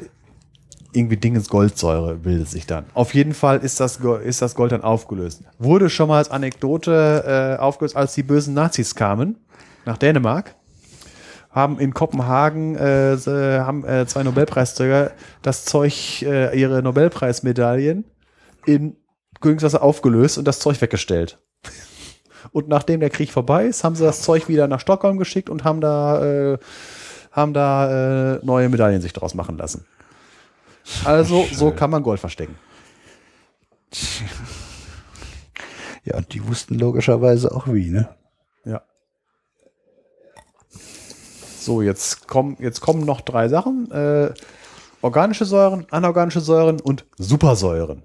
irgendwie 0.94 1.18
Dingens 1.18 1.50
Goldsäure 1.50 2.16
bildet 2.16 2.50
sich 2.50 2.66
dann. 2.66 2.86
Auf 2.94 3.14
jeden 3.14 3.34
Fall 3.34 3.60
ist 3.60 3.80
das, 3.80 4.00
ist 4.24 4.42
das 4.42 4.56
Gold 4.56 4.72
dann 4.72 4.82
aufgelöst. 4.82 5.44
Wurde 5.60 5.90
schon 5.90 6.08
mal 6.08 6.18
als 6.18 6.32
Anekdote 6.32 7.58
äh, 7.58 7.62
aufgelöst, 7.62 7.96
als 7.96 8.16
die 8.16 8.24
bösen 8.24 8.54
Nazis 8.54 8.96
kamen 8.96 9.38
nach 9.86 9.98
Dänemark, 9.98 10.56
haben 11.52 11.80
in 11.80 11.94
Kopenhagen 11.94 12.76
äh, 12.76 13.18
haben 13.26 13.86
äh, 13.86 14.06
zwei 14.08 14.24
Nobelpreisträger 14.24 15.12
das 15.42 15.66
Zeug, 15.66 16.22
äh, 16.24 16.60
ihre 16.60 16.82
Nobelpreismedaillen 16.82 18.06
in 18.66 18.96
Königswasser 19.42 19.82
aufgelöst 19.82 20.38
und 20.38 20.48
das 20.48 20.60
Zeug 20.60 20.82
weggestellt. 20.82 21.40
Und 22.52 22.70
nachdem 22.70 23.02
der 23.02 23.10
Krieg 23.10 23.32
vorbei 23.32 23.66
ist, 23.66 23.84
haben 23.84 23.96
sie 23.96 24.06
das 24.06 24.22
Zeug 24.22 24.48
wieder 24.48 24.68
nach 24.68 24.80
Stockholm 24.80 25.18
geschickt 25.18 25.50
und 25.50 25.66
haben 25.66 25.82
da 25.82 26.54
äh, 26.54 26.58
haben 27.32 27.54
da 27.54 28.36
äh, 28.36 28.40
neue 28.44 28.70
Medaillen 28.70 29.02
sich 29.02 29.14
draus 29.14 29.36
machen 29.36 29.58
lassen. 29.58 29.86
Also, 31.06 31.46
so 31.52 31.72
kann 31.72 31.90
man 31.90 32.04
Gold 32.04 32.20
verstecken. 32.20 32.58
Ja, 36.06 36.18
und 36.18 36.34
die 36.34 36.48
wussten 36.48 36.76
logischerweise 36.76 37.54
auch 37.54 37.68
wie, 37.68 37.90
ne? 37.90 38.10
Ja. 38.66 38.82
So, 41.60 41.82
jetzt 41.82 42.28
kommen, 42.28 42.58
jetzt 42.60 42.82
kommen 42.82 43.06
noch 43.06 43.22
drei 43.22 43.48
Sachen. 43.48 43.92
Äh, 43.92 44.34
organische 45.02 45.46
Säuren, 45.46 45.86
anorganische 45.92 46.40
Säuren 46.40 46.80
und 46.80 47.06
Supersäuren. 47.18 48.04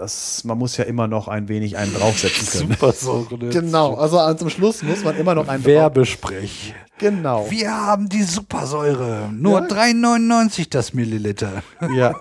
Das, 0.00 0.44
man 0.44 0.56
muss 0.56 0.78
ja 0.78 0.84
immer 0.84 1.08
noch 1.08 1.28
ein 1.28 1.48
wenig 1.48 1.76
einen 1.76 1.92
draufsetzen 1.92 2.46
können. 2.48 2.72
Supersäure. 2.80 3.50
Genau, 3.50 3.96
also 3.96 4.32
zum 4.32 4.48
Schluss 4.48 4.82
muss 4.82 5.04
man 5.04 5.14
immer 5.16 5.34
noch 5.34 5.46
einen. 5.46 5.62
Werbesprech. 5.62 6.74
Genau. 6.96 7.50
Wir 7.50 7.70
haben 7.70 8.08
die 8.08 8.22
Supersäure. 8.22 9.28
Nur 9.30 9.60
Ja. 9.60 9.66
3,99 9.66 10.70
das 10.70 10.94
Milliliter. 10.94 11.62
Ja. 11.94 12.14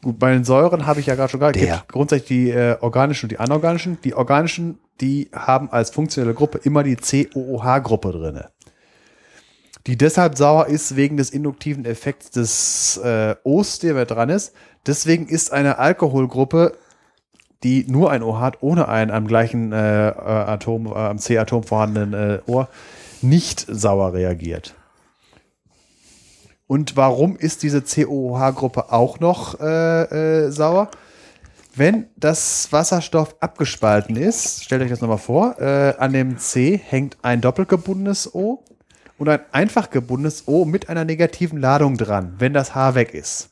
Gut, 0.00 0.18
bei 0.18 0.32
den 0.32 0.44
Säuren 0.44 0.86
habe 0.86 1.00
ich 1.00 1.06
ja 1.06 1.14
gerade 1.14 1.30
schon 1.30 1.40
gesagt, 1.40 1.58
gibt 1.58 1.88
grundsätzlich 1.88 2.28
die 2.28 2.50
äh, 2.50 2.78
organischen 2.80 3.26
und 3.26 3.32
die 3.32 3.38
anorganischen. 3.38 3.98
Die 4.02 4.14
organischen, 4.14 4.78
die 5.02 5.28
haben 5.34 5.70
als 5.70 5.90
funktionelle 5.90 6.32
Gruppe 6.32 6.58
immer 6.64 6.82
die 6.82 6.96
COOH-Gruppe 6.96 8.12
drinne. 8.12 8.50
Die 9.86 9.98
deshalb 9.98 10.38
sauer 10.38 10.68
ist 10.68 10.96
wegen 10.96 11.18
des 11.18 11.28
induktiven 11.28 11.84
Effekts 11.84 12.30
des 12.30 12.96
äh, 13.04 13.36
O's, 13.44 13.78
der 13.80 13.92
mit 13.92 14.10
dran 14.10 14.30
ist. 14.30 14.54
Deswegen 14.86 15.26
ist 15.26 15.52
eine 15.52 15.78
Alkoholgruppe, 15.78 16.76
die 17.62 17.86
nur 17.88 18.10
ein 18.10 18.22
O 18.22 18.38
hat, 18.38 18.58
ohne 18.62 18.88
ein 18.88 19.10
am 19.10 19.26
gleichen 19.26 19.72
äh, 19.72 20.08
äh, 20.08 20.12
Atom, 20.12 20.86
äh, 20.86 20.94
am 20.94 21.18
C-Atom 21.18 21.62
vorhandenen 21.62 22.12
äh, 22.12 22.38
Ohr, 22.46 22.68
nicht 23.22 23.64
sauer 23.68 24.12
reagiert. 24.12 24.74
Und 26.66 26.96
warum 26.96 27.36
ist 27.36 27.62
diese 27.62 27.82
COOH-Gruppe 27.82 28.92
auch 28.92 29.20
noch 29.20 29.60
äh, 29.60 30.46
äh, 30.46 30.50
sauer? 30.50 30.90
Wenn 31.76 32.06
das 32.16 32.68
Wasserstoff 32.70 33.36
abgespalten 33.40 34.16
ist, 34.16 34.64
stellt 34.64 34.82
euch 34.82 34.90
das 34.90 35.00
nochmal 35.00 35.18
vor, 35.18 35.58
äh, 35.58 35.94
an 35.98 36.12
dem 36.12 36.38
C 36.38 36.80
hängt 36.82 37.16
ein 37.22 37.40
doppelt 37.40 37.68
gebundenes 37.68 38.32
O 38.34 38.62
und 39.18 39.28
ein 39.28 39.40
einfach 39.52 39.90
gebundenes 39.90 40.46
O 40.46 40.64
mit 40.64 40.88
einer 40.88 41.04
negativen 41.04 41.60
Ladung 41.60 41.96
dran, 41.96 42.34
wenn 42.38 42.52
das 42.52 42.74
H 42.74 42.94
weg 42.94 43.12
ist. 43.12 43.50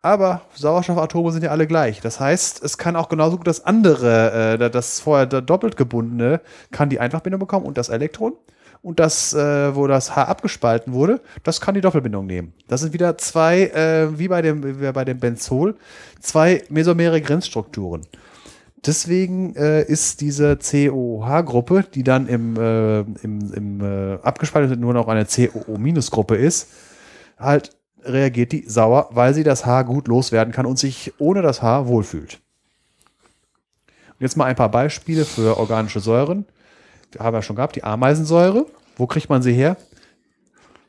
Aber 0.00 0.42
Sauerstoffatome 0.54 1.32
sind 1.32 1.42
ja 1.42 1.50
alle 1.50 1.66
gleich. 1.66 2.00
Das 2.00 2.20
heißt, 2.20 2.62
es 2.62 2.78
kann 2.78 2.94
auch 2.94 3.08
genauso 3.08 3.36
gut 3.36 3.46
das 3.46 3.64
andere, 3.64 4.58
äh, 4.60 4.70
das 4.70 5.00
vorher 5.00 5.26
doppelt 5.26 5.76
gebundene, 5.76 6.40
kann 6.70 6.88
die 6.88 7.00
Einfachbindung 7.00 7.40
bekommen 7.40 7.66
und 7.66 7.76
das 7.78 7.88
Elektron. 7.88 8.34
Und 8.80 9.00
das, 9.00 9.34
äh, 9.34 9.74
wo 9.74 9.88
das 9.88 10.14
H 10.14 10.22
abgespalten 10.22 10.92
wurde, 10.92 11.20
das 11.42 11.60
kann 11.60 11.74
die 11.74 11.80
Doppelbindung 11.80 12.26
nehmen. 12.26 12.52
Das 12.68 12.80
sind 12.80 12.92
wieder 12.92 13.18
zwei, 13.18 13.62
äh, 13.62 14.16
wie 14.16 14.28
bei 14.28 14.40
dem, 14.40 14.80
wie 14.80 14.92
bei 14.92 15.04
dem 15.04 15.18
Benzol, 15.18 15.74
zwei 16.20 16.62
mesomere 16.68 17.20
Grenzstrukturen. 17.20 18.06
Deswegen 18.86 19.56
äh, 19.56 19.82
ist 19.82 20.20
diese 20.20 20.56
COOH-Gruppe, 20.56 21.86
die 21.92 22.04
dann 22.04 22.28
im, 22.28 22.56
äh, 22.56 23.00
im, 23.00 23.52
im 23.52 23.80
äh, 23.80 24.18
abgespalten 24.22 24.78
nur 24.78 24.94
noch 24.94 25.08
eine 25.08 25.24
COO-Gruppe 25.24 26.36
ist, 26.36 26.68
halt 27.36 27.72
reagiert 28.04 28.52
die 28.52 28.64
sauer, 28.68 29.08
weil 29.12 29.34
sie 29.34 29.44
das 29.44 29.66
Haar 29.66 29.84
gut 29.84 30.08
loswerden 30.08 30.52
kann 30.52 30.66
und 30.66 30.78
sich 30.78 31.12
ohne 31.18 31.42
das 31.42 31.62
Haar 31.62 31.86
wohlfühlt. 31.88 32.40
Und 33.86 34.20
jetzt 34.20 34.36
mal 34.36 34.46
ein 34.46 34.56
paar 34.56 34.70
Beispiele 34.70 35.24
für 35.24 35.58
organische 35.58 36.00
Säuren. 36.00 36.46
Wir 37.12 37.20
haben 37.20 37.34
ja 37.34 37.42
schon 37.42 37.56
gehabt, 37.56 37.76
die 37.76 37.84
Ameisensäure. 37.84 38.66
Wo 38.96 39.06
kriegt 39.06 39.28
man 39.28 39.42
sie 39.42 39.52
her? 39.52 39.76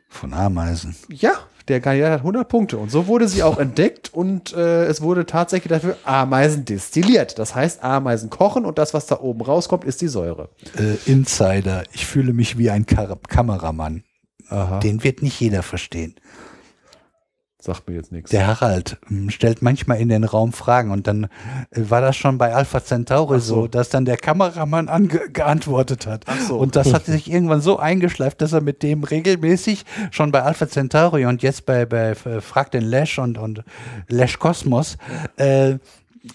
Von 0.10 0.34
Ameisen. 0.34 0.96
Ja, 1.10 1.34
der 1.68 1.80
Kandidat 1.80 2.12
hat 2.12 2.20
100 2.22 2.50
Punkte. 2.50 2.78
Und 2.78 2.90
so 2.90 3.06
wurde 3.06 3.28
sie 3.28 3.44
auch 3.44 3.60
entdeckt 3.60 4.12
und 4.12 4.54
äh, 4.54 4.86
es 4.86 5.02
wurde 5.02 5.28
tatsächlich 5.28 5.70
dafür 5.70 5.98
Ameisen 6.04 6.66
destilliert. 6.66 7.38
Das 7.38 7.54
heißt, 7.54 7.84
Ameisen 7.84 8.32
kochen 8.32 8.66
und 8.66 8.80
das, 8.80 8.96
was 8.96 9.06
da 9.06 9.20
oben 9.20 9.42
rauskommt, 9.42 9.84
ist 9.84 10.02
die 10.02 10.08
Säure. 10.08 10.50
Äh, 10.78 10.96
Insider. 11.06 11.84
Ich 11.94 12.08
fühle 12.08 12.34
mich 12.34 12.58
wie 12.58 12.72
ein 12.72 12.88
Kar 12.88 13.20
Kameramann. 13.28 14.04
Aha. 14.50 14.80
Den 14.80 15.04
wird 15.04 15.22
nicht 15.22 15.40
jeder 15.40 15.62
verstehen. 15.62 16.16
Sagt 17.62 17.90
mir 17.90 17.96
jetzt 17.96 18.14
nichts. 18.14 18.32
Der 18.32 18.48
Harald 18.48 18.98
ähm, 19.10 19.30
stellt 19.30 19.62
manchmal 19.62 20.00
in 20.00 20.08
den 20.08 20.24
Raum 20.24 20.54
Fragen 20.54 20.92
und 20.92 21.08
dann 21.08 21.26
äh, 21.72 21.82
war 21.90 22.00
das 22.00 22.16
schon 22.16 22.38
bei 22.38 22.54
Alpha 22.56 22.82
Centauri 22.82 23.42
so. 23.42 23.56
so, 23.56 23.68
dass 23.68 23.90
dann 23.90 24.06
der 24.06 24.16
Kameramann 24.16 24.88
ange 24.88 25.30
geantwortet 25.34 26.08
hat. 26.08 26.24
Ach 26.28 26.40
so. 26.40 26.58
Und 26.58 26.78
das 26.78 26.94
hat 26.94 27.06
sich 27.06 27.30
irgendwann 27.30 27.60
so 27.60 27.78
eingeschleift, 27.78 28.42
dass 28.42 28.54
er 28.54 28.62
mit 28.62 28.82
dem 28.82 29.04
regelmäßig 29.04 29.84
schon 30.12 30.32
bei 30.32 30.42
Alpha 30.42 30.70
Centauri 30.70 31.26
und 31.26 31.44
jetzt 31.44 31.66
bei, 31.66 31.86
bei 31.86 32.12
äh, 32.12 32.40
Frag 32.40 32.72
den 32.72 32.84
Lash 32.84 33.20
und, 33.20 33.38
und 33.38 33.66
Lash 34.08 34.40
Kosmos 34.40 34.98
äh, 35.36 35.80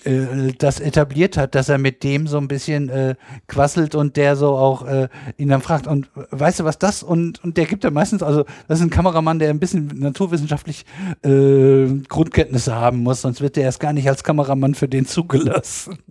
äh, 0.05 0.53
das 0.59 0.81
etabliert 0.81 1.37
hat, 1.37 1.55
dass 1.55 1.69
er 1.69 1.79
mit 1.79 2.03
dem 2.03 2.27
so 2.27 2.39
ein 2.39 2.49
bisschen 2.49 2.89
äh, 2.89 3.15
quasselt 3.47 3.95
und 3.95 4.17
der 4.17 4.37
so 4.37 4.57
auch 4.57 4.87
äh, 4.87 5.09
ihn 5.37 5.49
dann 5.49 5.61
fragt, 5.61 5.87
und 5.87 6.09
weißt 6.15 6.61
du 6.61 6.65
was 6.65 6.79
das? 6.79 7.03
Und, 7.03 7.43
und 7.45 7.57
der 7.57 7.67
gibt 7.67 7.85
dann 7.85 7.95
meistens, 7.95 8.23
also 8.23 8.45
das 8.69 8.79
ist 8.79 8.85
ein 8.85 8.91
Kameramann, 8.91 9.39
der 9.39 9.51
ein 9.51 9.61
bisschen 9.61 9.87
naturwissenschaftlich 9.87 10.85
äh, 11.23 11.87
Grundkenntnisse 12.09 12.75
haben 12.75 13.03
muss, 13.03 13.23
sonst 13.23 13.41
wird 13.41 13.57
der 13.57 13.65
erst 13.65 13.81
gar 13.81 13.93
nicht 13.93 14.09
als 14.09 14.25
Kameramann 14.25 14.75
für 14.75 14.89
den 14.89 15.07
zugelassen. 15.07 15.99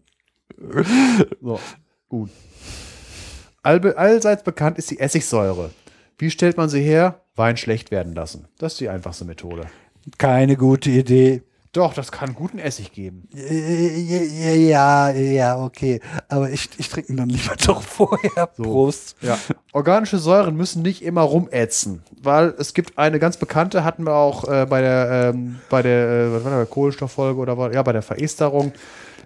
So, 1.42 1.60
gut. 2.08 2.30
Allbe 3.64 3.98
allseits 3.98 4.44
bekannt 4.44 4.78
ist 4.78 4.92
die 4.92 5.00
Essigsäure. 5.00 5.72
Wie 6.18 6.30
stellt 6.30 6.56
man 6.56 6.70
sie 6.70 6.82
her? 6.82 7.22
Wein 7.36 7.58
schlecht 7.58 7.92
werden 7.92 8.14
lassen. 8.14 8.48
Das 8.60 8.74
ist 8.74 8.82
die 8.82 8.90
einfachste 8.90 9.26
Methode. 9.26 9.64
Keine 10.18 10.56
gute 10.58 10.90
Idee. 10.90 11.44
Doch, 11.74 11.96
das 11.96 12.12
kann 12.12 12.36
guten 12.36 12.60
Essig 12.60 12.92
geben. 12.94 13.28
Äh, 13.36 14.68
Ja, 14.68 15.10
ja, 15.10 15.60
okay. 15.60 16.02
Aber 16.30 16.52
ich, 16.52 16.70
ich 16.78 16.88
trinke 16.88 17.12
ihn 17.12 17.18
dann 17.18 17.30
lieber 17.30 17.56
doch 17.66 17.82
vorher. 17.82 18.46
Prost. 18.46 19.16
Ja. 19.22 19.40
Organische 19.72 20.20
Säuren 20.20 20.56
müssen 20.56 20.84
nicht 20.84 21.04
immer 21.04 21.22
rumätzen, 21.22 22.04
weil 22.22 22.54
es 22.60 22.76
gibt 22.76 23.00
eine 23.00 23.18
ganz 23.18 23.38
bekannte, 23.38 23.84
hatten 23.84 24.06
wir 24.06 24.14
auch 24.14 24.48
äh, 24.48 24.68
bei 24.68 24.82
der, 24.82 25.32
ähm, 25.34 25.60
bei 25.72 25.82
der, 25.82 26.08
äh, 26.08 26.34
was 26.34 26.44
war 26.46 26.60
das, 26.60 26.70
Kohlenstofffolge 26.70 27.40
oder 27.40 27.58
war, 27.58 27.74
ja, 27.74 27.82
bei 27.82 27.92
der 27.92 28.04
Veresterung. 28.04 28.72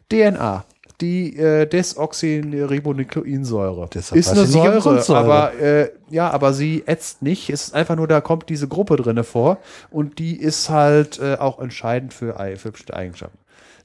DNA. 0.10 0.64
Die 1.00 1.38
äh, 1.38 1.68
Desoxyribonukleinsäure. 1.68 3.88
Deshalb 3.94 4.20
Ist 4.20 4.30
eine 4.30 4.48
Säure, 4.48 5.06
aber 5.16 5.54
äh, 5.60 5.92
ja, 6.10 6.32
aber 6.32 6.54
sie 6.54 6.82
ätzt 6.88 7.22
nicht. 7.22 7.52
Es 7.52 7.66
ist 7.66 7.76
einfach 7.76 7.96
nur, 7.96 8.08
da 8.08 8.20
kommt 8.20 8.50
diese 8.50 8.68
Gruppe 8.68 8.96
drinne 8.96 9.24
vor 9.24 9.60
und 9.92 10.18
die 10.18 10.36
ist 10.36 10.70
halt 10.70 11.20
äh, 11.20 11.36
auch 11.36 11.60
entscheidend 11.60 12.16
für, 12.16 12.34
für 12.58 12.72
bestimmte 12.72 12.96
Eigenschaften. 12.96 13.38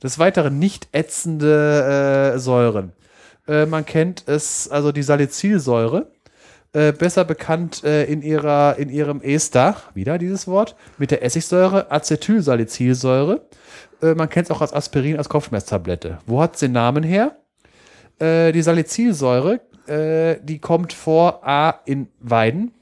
Des 0.03 0.19
Weiteren 0.19 0.59
nicht 0.59 0.89
ätzende 0.93 2.33
äh, 2.35 2.39
Säuren. 2.39 2.93
Äh, 3.47 3.67
man 3.67 3.85
kennt 3.85 4.25
es, 4.27 4.69
also 4.69 4.93
die 4.93 5.03
Salicylsäure, 5.03 6.07
äh, 6.73 6.93
besser 6.93 7.25
bekannt 7.25 7.85
äh, 7.85 8.05
in, 8.05 8.23
ihrer, 8.23 8.77
in 8.79 8.89
ihrem 8.89 9.21
Ester, 9.21 9.77
wieder 9.95 10.19
dieses 10.19 10.49
Wort, 10.49 10.75
mit 10.99 11.11
der 11.11 11.23
Essigsäure, 11.23 11.91
Acetylsalicylsäure. 11.91 13.43
Äh, 14.03 14.15
man 14.15 14.29
kennt 14.29 14.47
es 14.47 14.51
auch 14.51 14.61
als 14.61 14.73
Aspirin, 14.73 15.17
als 15.17 15.29
Kopfschmerztablette. 15.29 16.19
Wo 16.27 16.41
hat 16.43 16.55
es 16.55 16.61
den 16.61 16.73
Namen 16.73 17.03
her? 17.03 17.37
Äh, 18.19 18.53
die 18.53 18.63
Salicylsäure, 18.63 19.61
äh, 19.87 20.37
die 20.43 20.59
kommt 20.59 20.93
vor 20.93 21.47
A 21.47 21.81
in 21.85 22.09
Weiden, 22.21 22.73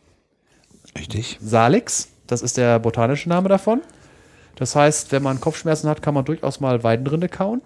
Richtig. 0.99 1.39
Salix, 1.41 2.09
das 2.27 2.43
ist 2.43 2.57
der 2.57 2.79
botanische 2.79 3.29
Name 3.29 3.49
davon. 3.49 3.83
Das 4.57 4.77
heißt, 4.77 5.13
wenn 5.13 5.23
man 5.23 5.41
Kopfschmerzen 5.41 5.89
hat, 5.89 6.03
kann 6.03 6.15
man 6.15 6.25
durchaus 6.25 6.61
mal 6.61 6.83
Weidenrinde 6.83 7.29
kauen. 7.29 7.63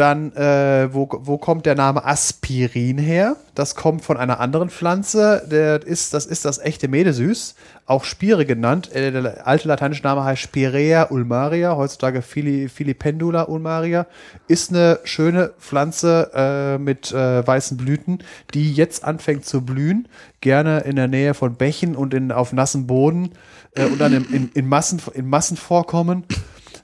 Dann, 0.00 0.32
äh, 0.32 0.88
wo, 0.94 1.06
wo 1.10 1.36
kommt 1.36 1.66
der 1.66 1.74
Name 1.74 2.06
Aspirin 2.06 2.96
her? 2.96 3.36
Das 3.54 3.74
kommt 3.74 4.02
von 4.02 4.16
einer 4.16 4.40
anderen 4.40 4.70
Pflanze. 4.70 5.46
Der 5.50 5.86
ist, 5.86 6.14
das 6.14 6.24
ist 6.24 6.46
das 6.46 6.58
echte 6.58 6.88
Medesüß, 6.88 7.54
auch 7.84 8.04
Spire 8.04 8.46
genannt. 8.46 8.90
Äh, 8.94 9.12
der 9.12 9.46
alte 9.46 9.68
lateinische 9.68 10.02
Name 10.02 10.24
heißt 10.24 10.40
Spirea 10.40 11.08
ulmaria, 11.10 11.76
heutzutage 11.76 12.22
Fili, 12.22 12.70
Filipendula 12.70 13.42
ulmaria. 13.42 14.06
Ist 14.48 14.70
eine 14.70 15.00
schöne 15.04 15.52
Pflanze 15.58 16.30
äh, 16.34 16.78
mit 16.78 17.12
äh, 17.12 17.46
weißen 17.46 17.76
Blüten, 17.76 18.24
die 18.54 18.72
jetzt 18.72 19.04
anfängt 19.04 19.44
zu 19.44 19.60
blühen. 19.66 20.08
Gerne 20.40 20.80
in 20.80 20.96
der 20.96 21.08
Nähe 21.08 21.34
von 21.34 21.56
Bächen 21.56 21.94
und 21.94 22.14
in, 22.14 22.32
auf 22.32 22.54
nassem 22.54 22.86
Boden 22.86 23.32
äh, 23.74 23.84
und 23.84 24.00
dann 24.00 24.14
in, 24.14 24.24
in, 24.32 24.50
in, 24.54 24.66
Massen, 24.66 25.02
in 25.12 25.28
Massen 25.28 25.58
vorkommen 25.58 26.24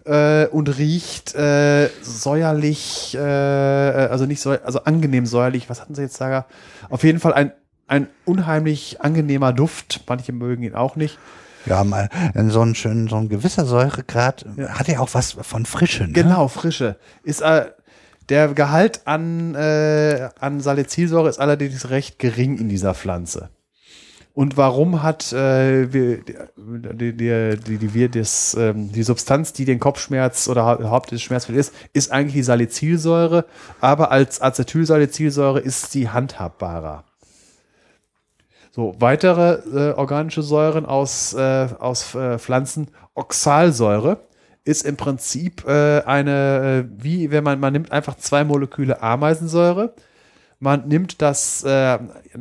äh, 0.06 0.46
und 0.46 0.68
riecht 0.78 1.34
äh, 1.34 1.90
säuerlich, 2.02 3.14
äh, 3.14 3.20
also 3.20 4.26
nicht 4.26 4.40
säuerlich, 4.40 4.64
also 4.64 4.84
angenehm 4.84 5.26
säuerlich. 5.26 5.68
Was 5.68 5.80
hatten 5.80 5.94
sie 5.94 6.02
jetzt 6.02 6.20
da? 6.20 6.46
Auf 6.88 7.04
jeden 7.04 7.20
Fall 7.20 7.34
ein, 7.34 7.52
ein 7.88 8.08
unheimlich 8.24 9.00
angenehmer 9.00 9.52
Duft. 9.52 10.02
Manche 10.08 10.32
mögen 10.32 10.62
ihn 10.62 10.74
auch 10.74 10.96
nicht. 10.96 11.18
Haben 11.68 11.90
mal 11.90 12.08
so 12.48 12.60
einen 12.60 12.76
schönen, 12.76 13.08
so 13.08 13.16
ein 13.16 13.28
gewisser 13.28 13.66
Säuregrad. 13.66 14.46
Hat 14.68 14.86
ja 14.86 15.00
auch 15.00 15.12
was 15.14 15.32
von 15.40 15.66
Frische. 15.66 16.04
Ne? 16.04 16.12
Genau, 16.12 16.46
Frische. 16.46 16.96
Ist, 17.24 17.40
äh, 17.42 17.66
Der 18.28 18.48
Gehalt 18.54 19.00
an, 19.04 19.54
äh, 19.56 20.28
an 20.38 20.60
Salicylsäure 20.60 21.28
ist 21.28 21.40
allerdings 21.40 21.90
recht 21.90 22.18
gering 22.18 22.58
in 22.58 22.68
dieser 22.68 22.94
Pflanze. 22.94 23.50
Und 24.36 24.58
warum 24.58 25.02
hat 25.02 25.32
äh, 25.32 25.90
wir- 25.94 26.18
die, 26.22 27.14
die, 27.16 27.56
die, 27.56 27.78
die, 27.78 27.94
wir 27.94 28.10
das, 28.10 28.54
ähm, 28.60 28.92
die 28.92 29.02
Substanz, 29.02 29.54
die 29.54 29.64
den 29.64 29.80
Kopfschmerz 29.80 30.46
oder 30.48 30.66
hau- 30.66 30.90
Haupt 30.90 31.10
des 31.10 31.22
Schmerzmittel 31.22 31.58
ist, 31.58 31.72
ist 31.94 32.12
eigentlich 32.12 32.34
die 32.34 32.42
Salicylsäure, 32.42 33.46
aber 33.80 34.10
als 34.10 34.42
Acetylsalicylsäure 34.42 35.60
ist 35.60 35.90
sie 35.90 36.10
handhabbarer. 36.10 37.04
So, 38.72 38.94
weitere 38.98 39.54
äh, 39.74 39.94
organische 39.94 40.42
Säuren 40.42 40.84
aus, 40.84 41.32
äh, 41.32 41.68
aus 41.78 42.14
äh, 42.14 42.38
Pflanzen, 42.38 42.88
Oxalsäure 43.14 44.18
ist 44.64 44.84
im 44.84 44.98
Prinzip 44.98 45.66
äh, 45.66 46.02
eine, 46.02 46.84
äh, 46.84 47.02
wie 47.02 47.30
wenn 47.30 47.42
man, 47.42 47.58
man 47.58 47.72
nimmt 47.72 47.90
einfach 47.90 48.18
zwei 48.18 48.44
Moleküle 48.44 49.00
Ameisensäure, 49.02 49.94
man 50.58 50.88
nimmt 50.88 51.20
das, 51.20 51.64
äh, 51.64 51.98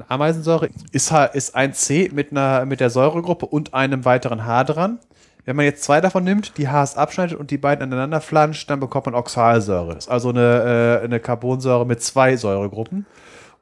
Ameisensäure 0.07 0.69
ist, 0.91 1.11
ist 1.33 1.55
ein 1.55 1.73
C 1.73 2.09
mit, 2.13 2.31
einer, 2.31 2.65
mit 2.65 2.79
der 2.79 2.89
Säuregruppe 2.89 3.45
und 3.45 3.73
einem 3.73 4.05
weiteren 4.05 4.45
H 4.45 4.63
dran. 4.65 4.99
Wenn 5.43 5.55
man 5.55 5.65
jetzt 5.65 5.83
zwei 5.83 6.01
davon 6.01 6.23
nimmt, 6.23 6.57
die 6.57 6.67
Hs 6.67 6.95
abschneidet 6.95 7.37
und 7.37 7.51
die 7.51 7.59
beiden 7.59 7.83
aneinander 7.83 8.19
flanscht, 8.19 8.69
dann 8.69 8.79
bekommt 8.79 9.05
man 9.05 9.15
Oxalsäure. 9.15 9.95
Ist 9.95 10.09
also 10.09 10.29
eine, 10.29 11.01
äh, 11.01 11.05
eine 11.05 11.19
Carbonsäure 11.19 11.85
mit 11.85 12.01
zwei 12.01 12.35
Säuregruppen. 12.35 13.05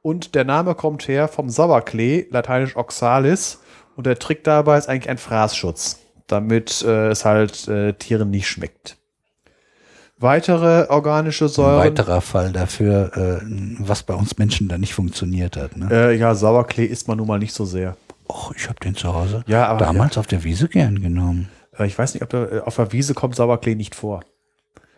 Und 0.01 0.35
der 0.35 0.45
Name 0.45 0.75
kommt 0.75 1.07
her 1.07 1.27
vom 1.27 1.49
Sauerklee, 1.49 2.27
lateinisch 2.29 2.77
Oxalis. 2.77 3.61
Und 3.95 4.05
der 4.05 4.17
Trick 4.17 4.43
dabei 4.43 4.77
ist 4.77 4.87
eigentlich 4.87 5.09
ein 5.09 5.17
Fraßschutz, 5.17 5.99
damit 6.27 6.83
äh, 6.83 7.09
es 7.09 7.25
halt 7.25 7.67
äh, 7.67 7.93
Tieren 7.93 8.29
nicht 8.29 8.47
schmeckt. 8.47 8.97
Weitere 10.23 10.87
organische 10.89 11.45
Ein 11.45 11.49
Säuren. 11.49 11.79
weiterer 11.79 12.21
Fall 12.21 12.53
dafür, 12.53 13.11
äh, 13.17 13.45
was 13.79 14.03
bei 14.03 14.13
uns 14.13 14.37
Menschen 14.37 14.69
da 14.69 14.77
nicht 14.77 14.93
funktioniert 14.93 15.57
hat. 15.57 15.75
Ne? 15.75 15.89
Äh, 15.91 16.17
ja, 16.17 16.33
Sauerklee 16.33 16.85
isst 16.85 17.07
man 17.09 17.17
nun 17.17 17.27
mal 17.27 17.39
nicht 17.39 17.53
so 17.53 17.65
sehr. 17.65 17.97
Och, 18.29 18.53
ich 18.55 18.69
habe 18.69 18.79
den 18.79 18.95
zu 18.95 19.13
Hause 19.13 19.43
Ja, 19.47 19.67
aber- 19.67 19.85
damals 19.85 20.17
auf 20.17 20.25
der 20.27 20.43
Wiese 20.45 20.69
gern 20.69 21.01
genommen. 21.01 21.49
Äh, 21.77 21.87
ich 21.87 21.97
weiß 21.99 22.13
nicht, 22.13 22.23
ob 22.23 22.29
da, 22.29 22.45
äh, 22.45 22.59
auf 22.61 22.77
der 22.77 22.93
Wiese 22.93 23.13
kommt 23.13 23.35
Sauerklee 23.35 23.75
nicht 23.75 23.95
vor. 23.95 24.21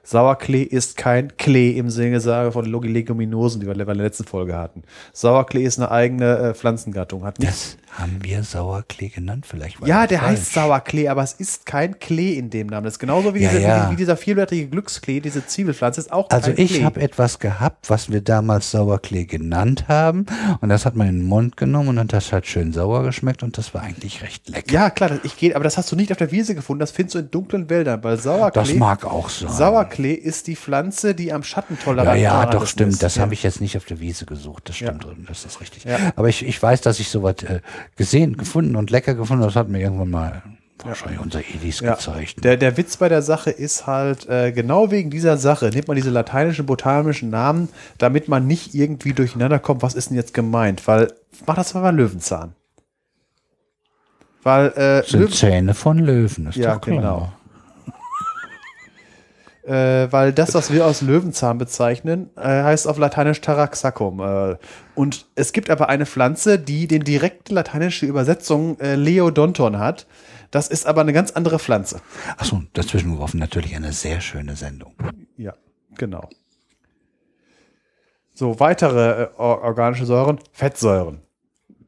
Sauerklee 0.03 0.61
ist 0.61 0.97
kein 0.97 1.35
Klee 1.37 1.71
im 1.71 1.89
Sinne 1.89 2.19
sage 2.19 2.51
von 2.51 2.63
Leguminosen, 2.65 3.59
die 3.61 3.65
wir 3.65 3.73
in 3.73 3.79
der 3.83 3.95
letzten 3.95 4.25
Folge 4.25 4.55
hatten. 4.55 4.83
Sauerklee 5.13 5.63
ist 5.63 5.79
eine 5.79 5.89
eigene 5.89 6.37
äh, 6.37 6.53
Pflanzengattung. 6.53 7.23
Hat 7.25 7.39
nicht, 7.39 7.51
Das 7.51 7.77
haben 7.99 8.19
wir 8.21 8.43
Sauerklee 8.43 9.09
genannt, 9.09 9.45
vielleicht. 9.47 9.79
war 9.81 9.87
ja, 9.87 10.05
der 10.07 10.19
falsch. 10.19 10.31
heißt 10.39 10.53
Sauerklee, 10.53 11.07
aber 11.07 11.23
es 11.23 11.33
ist 11.33 11.65
kein 11.65 11.99
Klee 11.99 12.33
in 12.37 12.49
dem 12.49 12.67
Namen. 12.67 12.83
Das 12.83 12.95
ist 12.95 12.99
genauso 12.99 13.33
wie, 13.33 13.39
Ja, 13.43 13.49
diese, 13.49 13.61
ja. 13.61 13.87
Wie, 13.87 13.93
wie 13.93 13.95
dieser 13.97 14.17
vierblättrige 14.17 14.67
Glücksklee, 14.67 15.19
diese 15.19 15.45
Zwiebelpflanze, 15.45 16.01
ist 16.01 16.11
auch 16.11 16.29
Also 16.29 16.51
ich 16.55 16.83
habe 16.83 17.01
etwas 17.01 17.39
gehabt, 17.39 17.89
was 17.89 18.11
wir 18.11 18.21
damals 18.21 18.71
Sauerklee 18.71 19.25
genannt 19.25 19.87
haben. 19.87 20.25
Und 20.61 20.69
das 20.69 20.85
hat 20.85 20.95
man 20.95 21.07
in 21.07 21.19
den 21.19 21.27
Mund 21.27 21.57
genommen 21.57 21.97
und 21.97 22.11
das 22.13 22.31
hat 22.33 22.45
schön 22.47 22.73
sauer 22.73 23.03
geschmeckt 23.03 23.43
und 23.43 23.57
das 23.57 23.73
war 23.73 23.81
eigentlich 23.81 24.21
recht 24.21 24.49
lecker. 24.49 24.71
Ja, 24.73 24.89
klar, 24.89 25.11
ich 25.23 25.37
gehe, 25.37 25.55
aber 25.55 25.63
das 25.63 25.77
hast 25.77 25.91
du 25.91 25.95
nicht 25.95 26.11
auf 26.11 26.17
der 26.17 26.31
Wiese 26.31 26.55
gefunden, 26.55 26.79
das 26.79 26.91
findest 26.91 27.15
du 27.15 27.19
in 27.19 27.31
dunklen 27.31 27.69
Wäldern, 27.69 28.03
weil 28.03 28.17
Sauerklee, 28.17 28.61
das 28.61 28.73
mag 28.73 29.05
auch 29.05 29.29
sein. 29.29 29.49
Sauerklee 29.49 30.13
ist 30.13 30.47
die 30.47 30.55
Pflanze, 30.55 31.15
die 31.15 31.31
am 31.31 31.43
Schattentolerant 31.43 32.17
ja, 32.19 32.23
ja, 32.23 32.29
tolerant 32.31 32.53
doch, 32.55 32.63
ist. 32.63 32.69
stimmt. 32.71 33.01
Das 33.03 33.15
Ja. 33.15 33.21
habe 33.21 33.33
ich 33.33 33.43
jetzt 33.43 33.61
nicht 33.61 33.77
auf 33.77 33.85
der 33.85 33.99
Wiese 33.99 34.25
gesucht. 34.25 34.67
Das 34.69 34.75
stimmt, 34.75 35.03
Ja. 35.05 35.11
das 35.27 35.45
ist 35.45 35.61
richtig. 35.61 35.85
Ja. 35.85 35.97
Aber 36.15 36.27
ich, 36.29 36.45
ich 36.45 36.61
weiß, 36.61 36.81
dass 36.81 36.99
ich 36.99 37.09
sowas 37.09 37.35
äh, 37.43 37.61
gesehen, 37.95 38.37
gefunden 38.37 38.75
und 38.75 38.89
lecker 38.91 39.15
gefunden. 39.15 39.43
Das 39.43 39.55
hat 39.55 39.69
mir 39.69 39.79
irgendwann 39.79 40.09
mal 40.09 40.43
wahrscheinlich 40.83 41.19
unser 41.19 41.39
Edis 41.39 41.79
Ja. 41.79 41.95
gezeigt. 41.95 42.43
Der, 42.43 42.57
der 42.57 42.77
Witz 42.77 42.97
bei 42.97 43.09
der 43.09 43.21
Sache 43.21 43.49
ist 43.49 43.87
halt, 43.87 44.27
äh, 44.29 44.51
genau 44.51 44.91
wegen 44.91 45.09
dieser 45.09 45.37
Sache 45.37 45.69
nimmt 45.69 45.87
man 45.87 45.95
diese 45.95 46.09
lateinischen 46.09 46.65
botanischen 46.65 47.29
Namen, 47.29 47.69
damit 47.97 48.27
man 48.27 48.45
nicht 48.45 48.75
irgendwie 48.75 49.13
durcheinander 49.13 49.57
kommt, 49.59 49.81
was 49.81 49.95
ist 49.95 50.09
denn 50.09 50.17
jetzt 50.17 50.33
gemeint? 50.33 50.85
Weil, 50.87 51.11
mach 51.47 51.55
das 51.55 51.73
mal 51.73 51.81
bei 51.81 51.91
Löwenzahn. 51.91 52.53
Weil, 54.43 54.67
äh, 54.73 55.03
sind 55.09 55.21
Löwen, 55.21 55.31
Zähne 55.33 55.73
von 55.73 55.97
Löwen, 55.97 56.47
ist 56.47 56.55
Ja, 56.57 56.77
klar. 56.77 56.97
genau. 56.97 57.33
Äh, 59.65 60.11
weil 60.11 60.31
das, 60.33 60.53
was 60.53 60.71
wir 60.71 60.85
aus 60.85 61.01
Löwenzahn 61.01 61.57
bezeichnen, 61.57 62.29
äh, 62.37 62.41
heißt 62.41 62.87
auf 62.87 62.97
Lateinisch 62.97 63.41
Taraxacum. 63.41 64.19
Äh, 64.19 64.57
und 64.95 65.25
es 65.35 65.53
gibt 65.53 65.69
aber 65.69 65.89
eine 65.89 66.05
Pflanze, 66.05 66.59
die 66.59 66.87
den 66.87 67.03
direkte 67.03 67.53
lateinische 67.53 68.05
Übersetzung 68.05 68.79
äh, 68.79 68.95
Leodonton 68.95 69.79
hat. 69.79 70.07
Das 70.51 70.67
ist 70.67 70.85
aber 70.85 71.01
eine 71.01 71.13
ganz 71.13 71.31
andere 71.31 71.59
Pflanze. 71.59 71.99
Achso, 72.37 72.61
dazwischen 72.73 73.13
geworfen 73.13 73.39
natürlich 73.39 73.75
eine 73.75 73.91
sehr 73.91 74.21
schöne 74.21 74.55
Sendung. 74.55 74.93
Ja, 75.37 75.53
genau. 75.97 76.29
So, 78.33 78.59
weitere 78.59 79.23
äh, 79.23 79.27
or- 79.37 79.61
organische 79.63 80.05
Säuren, 80.05 80.39
Fettsäuren, 80.51 81.21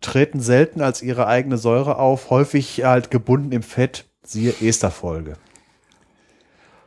treten 0.02 0.40
selten 0.40 0.82
als 0.82 1.02
ihre 1.02 1.28
eigene 1.28 1.58
Säure 1.58 1.98
auf, 1.98 2.30
häufig 2.30 2.84
halt 2.84 3.12
gebunden 3.12 3.52
im 3.52 3.64
Fett, 3.64 4.06
siehe 4.24 4.54
Esterfolge. 4.62 5.34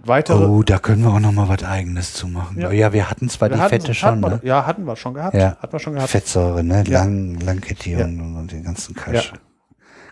Weitere. 0.04 0.46
Oh, 0.46 0.62
da 0.62 0.78
können 0.78 1.02
wir 1.02 1.10
auch 1.10 1.20
noch 1.20 1.32
mal 1.32 1.48
was 1.48 1.62
Eigenes 1.62 2.14
zu 2.14 2.26
machen. 2.26 2.58
Ja. 2.60 2.70
Ja, 2.72 2.92
wir 2.92 3.10
hatten 3.10 3.28
zwar 3.28 3.50
Wir 3.50 3.56
die 3.56 3.62
hatten- 3.62 3.80
Fette 3.80 3.94
schon, 3.94 4.08
hatten 4.10 4.20
wir, 4.20 4.28
ne? 4.30 4.40
Ja, 4.42 4.66
hatten 4.66 4.84
wir 4.84 4.96
schon 4.96 5.14
gehabt. 5.14 5.34
Ja. 5.34 5.56
Hatten 5.60 5.72
wir 5.72 5.78
schon 5.78 5.94
gehabt. 5.94 6.10
Fettsäure, 6.10 6.64
ne? 6.64 6.84
Ja. 6.86 7.00
Lang, 7.00 7.38
Langkettion 7.40 8.20
und, 8.20 8.36
und 8.36 8.52
den 8.52 8.62
ganzen 8.64 8.94
Kasch. 8.94 9.32
Ja. 9.32 9.38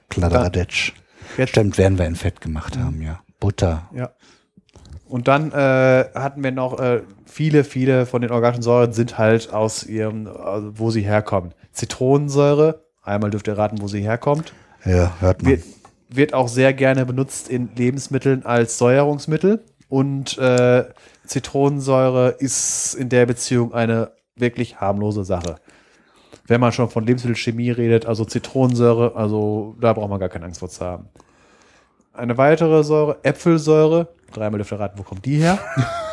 Kladderadatsch. 0.09 0.93
Stimmt, 1.45 1.79
werden 1.79 1.99
wir 1.99 2.07
in 2.07 2.17
Fett 2.17 2.41
gemacht 2.41 2.79
haben, 2.79 3.03
ja. 3.03 3.21
Butter. 3.41 3.89
Ja. 3.95 4.11
Und 5.07 5.29
dann 5.29 5.53
äh, 5.53 6.05
hatten 6.15 6.43
wir 6.43 6.53
noch 6.53 6.79
äh, 6.81 7.03
viele, 7.25 7.65
viele 7.65 8.05
von 8.07 8.21
den 8.23 8.31
organischen 8.31 8.63
Säuren 8.63 8.93
sind 8.93 9.17
halt 9.19 9.53
aus 9.53 9.85
ihrem, 9.85 10.27
also 10.27 10.79
wo 10.79 10.91
sie 10.91 11.03
herkommen. 11.03 11.55
Zitronensäure, 11.73 12.83
einmal 13.03 13.31
dürft 13.31 13.47
ihr 13.49 13.57
raten, 13.57 13.81
wo 13.81 13.89
sie 13.89 14.01
herkommt. 14.03 14.53
Ja, 14.85 15.13
hört 15.21 15.43
man. 15.43 15.53
wird, 15.53 15.65
wird 16.11 16.35
auch 16.35 16.49
sehr 16.49 16.73
gerne 16.75 17.07
benutzt 17.07 17.49
in 17.49 17.71
Lebensmitteln 17.77 18.45
als 18.45 18.77
Säuerungsmittel. 18.79 19.65
Und 19.89 20.37
äh, 20.39 20.85
Zitronensäure 21.25 22.31
ist 22.39 22.95
in 22.95 23.09
der 23.09 23.27
Beziehung 23.27 23.73
eine 23.73 24.13
wirklich 24.37 24.81
harmlose 24.81 25.25
Sache. 25.25 25.57
Wenn 26.47 26.61
man 26.61 26.73
schon 26.73 26.89
von 26.89 27.05
Lebensmittelchemie 27.05 27.71
redet, 27.71 28.07
also 28.07 28.25
Zitronensäure, 28.25 29.15
also 29.17 29.77
da 29.81 29.93
braucht 29.93 30.11
man 30.11 30.21
gar 30.21 30.29
keine 30.29 30.47
Angst 30.47 30.61
vor 30.61 30.69
zu 30.69 30.85
haben. 30.85 31.09
Eine 32.13 32.37
weitere 32.37 32.83
Säure, 32.85 33.19
Äpfelsäure, 33.23 34.09
dreimal 34.33 34.59
dürft 34.59 34.73
ihr 34.73 34.81
raten, 34.81 34.99
wo 34.99 35.03
kommt 35.03 35.25
die 35.25 35.37
her? 35.37 35.59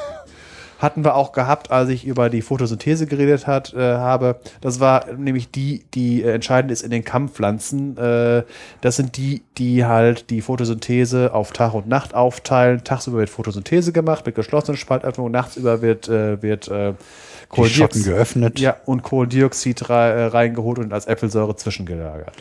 Hatten 0.80 1.04
wir 1.06 1.16
auch 1.16 1.32
gehabt, 1.32 1.72
als 1.72 1.90
ich 1.90 2.06
über 2.06 2.30
die 2.30 2.42
Photosynthese 2.42 3.08
geredet 3.08 3.48
hat, 3.48 3.74
äh, 3.74 3.80
habe. 3.80 4.40
Das 4.62 4.80
war 4.80 5.14
nämlich 5.14 5.50
die, 5.52 5.86
die 5.94 6.22
äh, 6.22 6.34
entscheidend 6.34 6.72
ist 6.72 6.82
in 6.82 6.92
den 6.92 7.04
Kammpflanzen. 7.04 7.98
Äh, 7.98 8.44
das 8.82 8.98
sind 8.98 9.18
die, 9.18 9.44
die 9.58 9.86
halt 9.86 10.30
die 10.30 10.42
Photosynthese 10.42 11.34
auf 11.34 11.52
Tag 11.52 11.74
und 11.74 11.88
Nacht 11.88 12.14
aufteilen. 12.14 12.84
Tagsüber 12.84 13.20
wird 13.20 13.30
Photosynthese 13.30 13.94
gemacht 13.94 14.26
mit 14.26 14.36
geschlossenen 14.36 14.78
Spaltöffnungen, 14.78 15.32
nachtsüber 15.32 15.82
wird, 15.82 16.10
äh, 16.10 16.42
wird 16.42 16.68
äh, 16.68 16.94
Schotten 17.64 18.04
geöffnet. 18.04 18.60
ja, 18.60 18.76
und 18.86 19.04
Kohlendioxid 19.04 19.82
äh, 19.82 19.94
reingeholt 19.94 20.80
und 20.80 20.92
als 20.92 21.08
Äpfelsäure 21.08 21.56
zwischengelagert. 21.56 22.34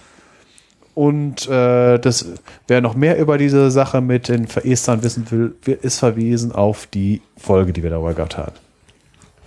Und 0.95 1.49
äh, 1.49 1.99
das, 1.99 2.25
wer 2.69 2.81
noch 2.81 2.95
mehr 2.95 3.19
über 3.19 3.37
diese 3.39 3.71
Sache 3.71 4.01
mit 4.01 4.29
den 4.29 4.47
Verestern 4.47 5.03
wissen 5.03 5.29
will, 5.31 5.55
ist 5.83 5.99
verwiesen 5.99 6.53
auf 6.53 6.87
die 6.87 7.21
Folge, 7.37 7.73
die 7.73 7.83
wir 7.83 7.91
darüber 7.91 8.15
gehabt 8.15 8.37
haben. 8.39 8.53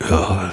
Ja, 0.10 0.52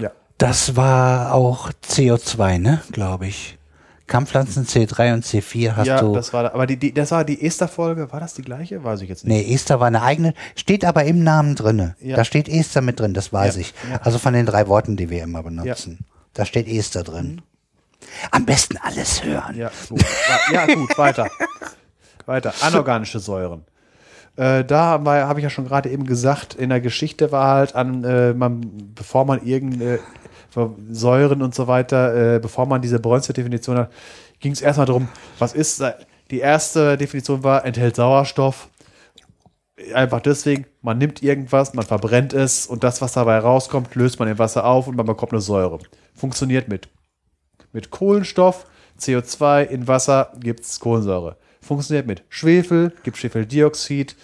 Ja. 0.00 0.10
das 0.38 0.74
war 0.76 1.34
auch 1.34 1.70
CO2, 1.86 2.58
ne? 2.58 2.80
Glaube 2.92 3.26
ich. 3.26 3.58
Kammpflanzen 4.06 4.66
C3 4.66 5.14
und 5.14 5.24
C4 5.24 5.76
hast 5.76 5.86
ja, 5.86 6.00
du. 6.00 6.12
das 6.12 6.32
war, 6.34 6.42
da- 6.42 6.52
aber 6.52 6.66
die, 6.66 6.76
die, 6.76 6.92
das 6.92 7.12
war 7.12 7.24
die 7.24 7.40
Ester-Folge. 7.46 8.12
War 8.12 8.20
das 8.20 8.34
die 8.34 8.42
gleiche? 8.42 8.82
Weiß 8.84 9.00
ich 9.00 9.08
jetzt 9.08 9.24
nicht. 9.24 9.46
Nee, 9.48 9.54
Esther 9.54 9.80
war 9.80 9.86
eine 9.86 10.02
eigene, 10.02 10.34
steht 10.54 10.84
aber 10.84 11.04
im 11.04 11.22
Namen 11.24 11.54
drinne. 11.54 11.94
Ja. 12.00 12.16
Da 12.16 12.24
steht 12.24 12.48
Esther 12.48 12.82
mit 12.82 13.00
drin, 13.00 13.14
das 13.14 13.32
weiß 13.32 13.54
Ja, 13.54 13.60
ich. 13.62 13.74
ja. 13.90 14.00
Also 14.02 14.18
von 14.18 14.34
den 14.34 14.44
drei 14.44 14.66
Worten, 14.68 14.96
die 14.96 15.08
wir 15.08 15.22
immer 15.22 15.42
benutzen. 15.42 16.00
Da 16.34 16.44
steht 16.44 16.68
Esther 16.68 17.04
drin. 17.04 17.40
Am 18.30 18.44
besten 18.44 18.76
alles 18.78 19.24
hören. 19.24 19.56
Ja, 19.56 19.70
gut. 19.88 20.04
Ja, 20.52 20.66
gut, 20.66 20.96
weiter. 20.98 21.28
Weiter. 22.26 22.54
Anorganische 22.60 23.18
Säuren. 23.18 23.64
Äh, 24.36 24.64
da 24.64 25.00
habe 25.04 25.40
ich 25.40 25.44
ja 25.44 25.50
schon 25.50 25.66
gerade 25.66 25.90
eben 25.90 26.06
gesagt, 26.06 26.54
in 26.54 26.70
der 26.70 26.80
Geschichte 26.80 27.32
war 27.32 27.54
halt 27.54 27.74
an, 27.74 28.02
äh, 28.04 28.32
man, 28.32 28.92
bevor 28.94 29.24
man 29.24 29.44
irgendeine 29.44 29.98
Säuren 30.90 31.42
und 31.42 31.54
so 31.54 31.66
weiter, 31.66 32.36
äh, 32.36 32.38
bevor 32.38 32.66
man 32.66 32.82
diese 32.82 32.98
Bronze 32.98 33.32
Definition 33.32 33.76
hat, 33.76 33.92
ging 34.40 34.52
es 34.52 34.60
erstmal 34.60 34.86
darum, 34.86 35.08
was 35.38 35.54
ist, 35.54 35.80
äh, 35.80 35.92
die 36.30 36.40
erste 36.40 36.96
Definition 36.96 37.42
war, 37.42 37.64
enthält 37.64 37.96
Sauerstoff. 37.96 38.68
Einfach 39.94 40.20
deswegen, 40.20 40.66
man 40.80 40.98
nimmt 40.98 41.22
irgendwas, 41.22 41.74
man 41.74 41.84
verbrennt 41.84 42.32
es 42.32 42.66
und 42.66 42.84
das, 42.84 43.02
was 43.02 43.12
dabei 43.12 43.38
rauskommt, 43.38 43.94
löst 43.94 44.18
man 44.18 44.28
im 44.28 44.38
Wasser 44.38 44.64
auf 44.64 44.86
und 44.86 44.96
man 44.96 45.06
bekommt 45.06 45.32
eine 45.32 45.40
Säure. 45.40 45.78
Funktioniert 46.14 46.68
mit 46.68 46.88
mit 47.72 47.90
Kohlenstoff, 47.90 48.66
CO2 48.98 49.64
in 49.64 49.88
Wasser 49.88 50.32
gibt 50.38 50.60
es 50.60 50.80
Kohlensäure. 50.80 51.36
Funktioniert 51.60 52.06
mit 52.06 52.24
Schwefel, 52.28 52.92
gibt 53.02 53.16
Schwefeldioxid, 53.16 54.16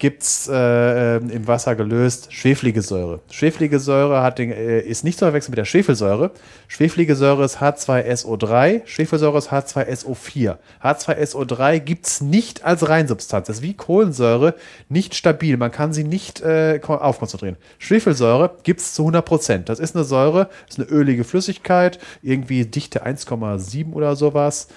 gibt 0.00 0.22
es 0.22 0.48
äh, 0.48 1.16
ähm, 1.16 1.30
im 1.30 1.46
Wasser 1.46 1.76
gelöst 1.76 2.32
schweflige 2.32 2.80
Säure. 2.82 3.20
Schweflige 3.30 3.78
Säure 3.78 4.22
hat 4.22 4.38
den, 4.38 4.50
äh, 4.50 4.80
ist 4.80 5.04
nicht 5.04 5.18
zu 5.18 5.26
verwechseln 5.26 5.52
mit 5.52 5.58
der 5.58 5.66
Schwefelsäure. 5.66 6.32
Schweflige 6.68 7.14
Säure 7.14 7.44
ist 7.44 7.58
H2SO3, 7.58 8.80
Schwefelsäure 8.86 9.36
ist 9.38 9.52
H2SO4. 9.52 10.56
H2SO3 10.82 11.80
gibt 11.80 12.06
es 12.06 12.20
nicht 12.22 12.64
als 12.64 12.88
Reinsubstanz. 12.88 13.46
Das 13.46 13.56
ist 13.58 13.62
wie 13.62 13.74
Kohlensäure 13.74 14.54
nicht 14.88 15.14
stabil. 15.14 15.58
Man 15.58 15.70
kann 15.70 15.92
sie 15.92 16.04
nicht 16.04 16.40
äh, 16.40 16.78
ko- 16.78 16.94
aufkonzentrieren. 16.96 17.58
Schwefelsäure 17.78 18.56
gibt 18.62 18.80
es 18.80 18.94
zu 18.94 19.02
100 19.02 19.22
Prozent. 19.24 19.68
Das 19.68 19.78
ist 19.78 19.94
eine 19.94 20.04
Säure, 20.04 20.48
ist 20.68 20.80
eine 20.80 20.88
ölige 20.88 21.24
Flüssigkeit, 21.24 21.98
irgendwie 22.22 22.64
Dichte 22.64 23.04
1,7 23.06 23.92
oder 23.92 24.16
sowas, 24.16 24.68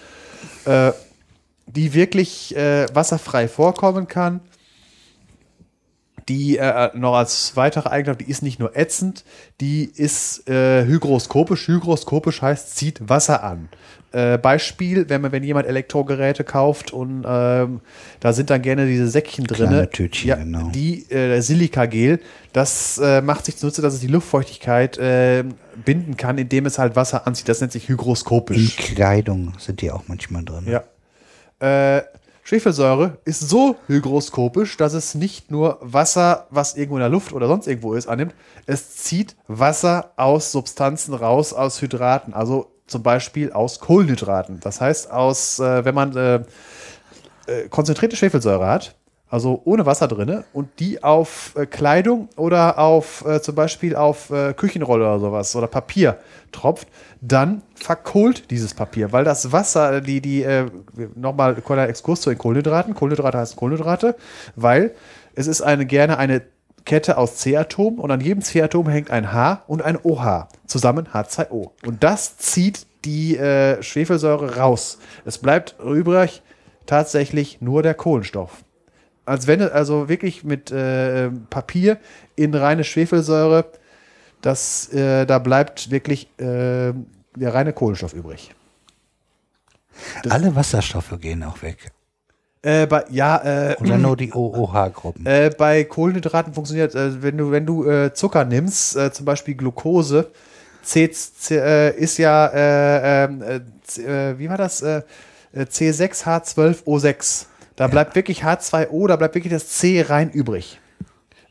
äh, 0.65 0.91
die 1.65 1.93
wirklich 1.93 2.53
äh, 2.57 2.87
wasserfrei 2.93 3.47
vorkommen 3.47 4.09
kann 4.09 4.41
die 6.29 6.57
äh, 6.57 6.89
noch 6.95 7.15
als 7.15 7.55
weitere 7.55 7.89
Eigenschaft, 7.89 8.21
die 8.21 8.29
ist 8.29 8.43
nicht 8.43 8.59
nur 8.59 8.77
ätzend, 8.77 9.23
die 9.59 9.83
ist 9.83 10.47
äh, 10.49 10.85
hygroskopisch. 10.85 11.67
Hygroskopisch 11.67 12.41
heißt, 12.41 12.75
zieht 12.75 13.09
Wasser 13.09 13.43
an. 13.43 13.69
Äh, 14.11 14.37
Beispiel, 14.37 15.09
wenn, 15.09 15.21
man, 15.21 15.31
wenn 15.31 15.43
jemand 15.43 15.65
Elektrogeräte 15.67 16.43
kauft 16.43 16.91
und 16.91 17.25
ähm, 17.27 17.81
da 18.19 18.31
sind 18.31 18.51
dann 18.51 18.61
gerne 18.61 18.85
diese 18.85 19.07
Säckchen 19.07 19.45
drin. 19.45 19.69
Kleine 19.69 19.89
Tütchen, 19.89 20.29
ja, 20.29 20.35
genau. 20.35 20.69
Die 20.69 21.11
äh, 21.11 21.41
Silikagel, 21.41 22.19
das 22.53 22.99
äh, 22.99 23.21
macht 23.21 23.45
sich 23.45 23.57
zunutze, 23.57 23.81
dass 23.81 23.95
es 23.95 24.01
die 24.01 24.07
Luftfeuchtigkeit 24.07 24.99
äh, 24.99 25.43
binden 25.83 26.15
kann, 26.15 26.37
indem 26.37 26.67
es 26.67 26.77
halt 26.77 26.95
Wasser 26.95 27.25
anzieht. 27.25 27.49
Das 27.49 27.59
nennt 27.59 27.71
sich 27.71 27.89
In 27.89 27.95
hygroskopisch. 27.95 28.77
Kleidung 28.77 29.53
sind 29.57 29.81
die 29.81 29.89
auch 29.89 30.03
manchmal 30.07 30.43
drin. 30.43 30.67
Ja. 30.67 30.83
Äh, 31.97 32.03
Schwefelsäure 32.53 33.17
ist 33.25 33.49
so 33.49 33.77
hygroskopisch, 33.87 34.77
dass 34.77 34.93
es 34.93 35.15
nicht 35.15 35.49
nur 35.49 35.79
Wasser, 35.81 36.45
was 36.51 36.75
irgendwo 36.75 36.97
in 36.97 37.01
der 37.01 37.09
Luft 37.09 37.33
oder 37.33 37.47
sonst 37.47 37.65
irgendwo 37.65 37.95
ist, 37.95 38.05
annimmt. 38.05 38.35
Es 38.67 38.95
zieht 38.97 39.35
Wasser 39.47 40.11
aus 40.17 40.51
Substanzen 40.51 41.15
raus, 41.15 41.51
aus 41.51 41.81
Hydraten. 41.81 42.35
Also 42.35 42.71
zum 42.85 43.01
Beispiel 43.01 43.51
aus 43.51 43.79
Kohlenhydraten. 43.79 44.59
Das 44.59 44.81
heißt, 44.81 45.09
aus, 45.09 45.57
äh, 45.57 45.83
wenn 45.83 45.95
man 45.95 46.15
äh, 46.15 46.35
äh, 47.47 47.69
konzentrierte 47.69 48.15
Schwefelsäure 48.15 48.67
hat, 48.67 48.93
also 49.33 49.63
ohne 49.65 49.87
Wasser 49.87 50.07
drinne 50.07 50.43
und 50.53 50.69
die 50.77 51.03
auf 51.03 51.55
äh, 51.55 51.65
Kleidung 51.65 52.29
oder 52.35 52.77
auf 52.77 53.25
äh, 53.25 53.41
zum 53.41 53.55
Beispiel 53.55 53.95
auf 53.95 54.29
äh, 54.29 54.53
Küchenrolle 54.53 55.05
oder 55.05 55.19
sowas 55.19 55.55
oder 55.55 55.65
Papier 55.65 56.19
tropft, 56.51 56.87
dann 57.19 57.63
verkohlt 57.73 58.51
dieses 58.51 58.75
Papier, 58.75 59.11
weil 59.11 59.23
das 59.23 59.51
Wasser, 59.51 60.01
die, 60.01 60.21
die, 60.21 60.43
äh, 60.43 60.67
nochmal 61.15 61.55
kleiner 61.55 61.89
Exkurs 61.89 62.21
zu 62.21 62.29
den 62.29 62.37
Kohlenhydraten. 62.37 62.93
Kohlenhydrate 62.93 63.39
heißen 63.39 63.55
Kohlenhydrate, 63.55 64.15
weil 64.55 64.93
es 65.33 65.47
ist 65.47 65.63
eine 65.63 65.87
gerne 65.87 66.19
eine 66.19 66.43
Kette 66.85 67.17
aus 67.17 67.37
C-Atomen 67.37 67.97
und 67.97 68.11
an 68.11 68.21
jedem 68.21 68.43
C-Atom 68.43 68.87
hängt 68.87 69.09
ein 69.09 69.33
H 69.33 69.63
und 69.65 69.81
ein 69.81 69.97
OH, 69.97 70.47
zusammen 70.67 71.07
H2O. 71.11 71.71
Und 71.83 72.03
das 72.03 72.37
zieht 72.37 72.85
die 73.03 73.35
äh, 73.35 73.81
Schwefelsäure 73.81 74.57
raus. 74.57 74.99
Es 75.25 75.39
bleibt 75.39 75.75
übrig 75.83 76.43
tatsächlich 76.85 77.61
nur 77.61 77.81
der 77.81 77.95
Kohlenstoff 77.95 78.63
als 79.25 79.47
wenn 79.47 79.61
also 79.61 80.09
wirklich 80.09 80.43
mit 80.43 80.71
äh, 80.71 81.29
Papier 81.49 81.97
in 82.35 82.53
reine 82.53 82.83
Schwefelsäure, 82.83 83.65
das, 84.41 84.91
äh, 84.93 85.25
da 85.25 85.39
bleibt 85.39 85.91
wirklich 85.91 86.27
äh, 86.39 86.93
der 87.35 87.53
reine 87.53 87.73
Kohlenstoff 87.73 88.13
übrig. 88.13 88.53
Alle 90.29 90.55
Wasserstoffe 90.55 91.17
gehen 91.19 91.43
auch 91.43 91.61
weg. 91.61 91.91
Äh, 92.61 92.87
bei, 92.87 93.03
ja, 93.09 93.71
äh, 93.71 93.75
Oder 93.79 93.97
nur 93.97 94.15
die 94.15 94.31
OOH-Gruppen. 94.31 95.25
äh, 95.25 95.51
bei 95.57 95.83
Kohlenhydraten 95.83 96.53
funktioniert, 96.53 96.95
äh, 96.95 97.21
wenn 97.21 97.37
du, 97.37 97.51
wenn 97.51 97.65
du 97.65 97.85
äh, 97.85 98.13
Zucker 98.13 98.45
nimmst, 98.45 98.95
äh, 98.95 99.11
zum 99.11 99.25
Beispiel 99.25 99.55
Glucose, 99.55 100.31
C, 100.81 101.11
C, 101.11 101.57
äh, 101.57 101.95
ist 101.97 102.17
ja, 102.17 102.47
äh, 102.47 103.25
ähm, 103.25 103.41
äh, 103.41 103.59
C, 103.83 104.37
wie 104.37 104.49
war 104.49 104.57
das? 104.57 104.81
Äh, 104.81 105.01
äh, 105.53 105.63
C6H12O6. 105.63 107.45
Da 107.83 107.87
bleibt 107.87 108.15
wirklich 108.15 108.45
H2O, 108.45 109.09
da 109.09 109.17
bleibt 109.17 109.35
wirklich 109.35 109.51
das 109.51 109.67
C 109.67 110.01
rein 110.03 110.29
übrig. 110.29 110.79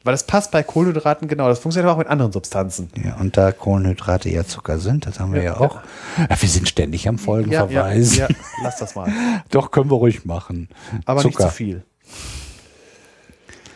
Weil 0.03 0.15
das 0.15 0.25
passt 0.25 0.51
bei 0.51 0.63
Kohlenhydraten 0.63 1.29
genau. 1.29 1.47
Das 1.47 1.59
funktioniert 1.59 1.85
aber 1.91 1.93
auch 1.93 1.99
mit 1.99 2.09
anderen 2.09 2.33
Substanzen. 2.33 2.89
Ja, 3.05 3.17
und 3.17 3.37
da 3.37 3.53
Kohlenhydrate 3.53 4.31
ja 4.31 4.47
Zucker 4.47 4.79
sind, 4.79 5.05
das 5.05 5.21
haben 5.21 5.35
wir 5.35 5.43
ja, 5.43 5.59
auch. 5.59 5.81
Ja, 6.17 6.41
wir 6.41 6.49
sind 6.49 6.71
ständig 6.71 7.07
am 7.07 7.19
Folgen 7.19 7.53
Ja, 7.53 7.67
ja, 7.67 7.83
verweisen. 7.83 8.19
ja, 8.21 8.29
lass 8.63 8.79
das 8.79 8.95
mal. 8.95 9.13
Doch, 9.51 9.71
können 9.71 9.91
wir 9.91 9.97
ruhig 9.97 10.25
machen. 10.25 10.71
Aber 11.05 11.23
nicht 11.23 11.37
Zucker. 11.37 11.51
zu 11.51 11.55
viel. 11.55 11.83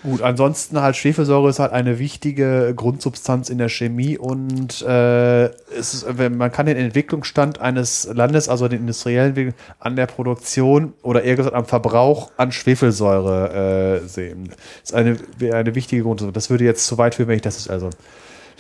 Gut, 0.07 0.23
ansonsten 0.23 0.81
halt 0.81 0.95
Schwefelsäure 0.95 1.49
ist 1.49 1.59
halt 1.59 1.73
eine 1.73 1.99
wichtige 1.99 2.73
Grundsubstanz 2.77 3.51
in 3.51 3.59
der 3.59 3.69
Chemie 3.69 4.17
und 4.17 4.81
äh, 4.83 5.47
ist, 5.77 6.07
man 6.17 6.53
kann 6.53 6.67
den 6.67 6.77
Entwicklungsstand 6.77 7.61
eines 7.61 8.09
Landes, 8.15 8.49
also 8.49 8.69
den 8.69 8.83
industriellen 8.83 9.31
Entwicklung, 9.31 9.55
an 9.81 9.97
der 9.97 10.07
Produktion 10.07 10.93
oder 11.03 11.25
eher 11.25 11.35
gesagt 11.35 11.57
am 11.57 11.65
Verbrauch 11.65 12.31
an 12.37 12.53
Schwefelsäure 12.53 14.03
äh, 14.05 14.07
sehen. 14.07 14.51
Das 14.83 14.91
ist 14.91 14.95
eine, 14.95 15.17
eine 15.53 15.75
wichtige 15.75 16.05
Grundsubstanz. 16.05 16.35
Das 16.35 16.51
würde 16.51 16.63
jetzt 16.63 16.87
zu 16.87 16.99
weit 16.99 17.17
führen, 17.17 17.27
wenn 17.27 17.37
ich 17.37 17.43
das 17.43 17.69
also. 17.69 17.91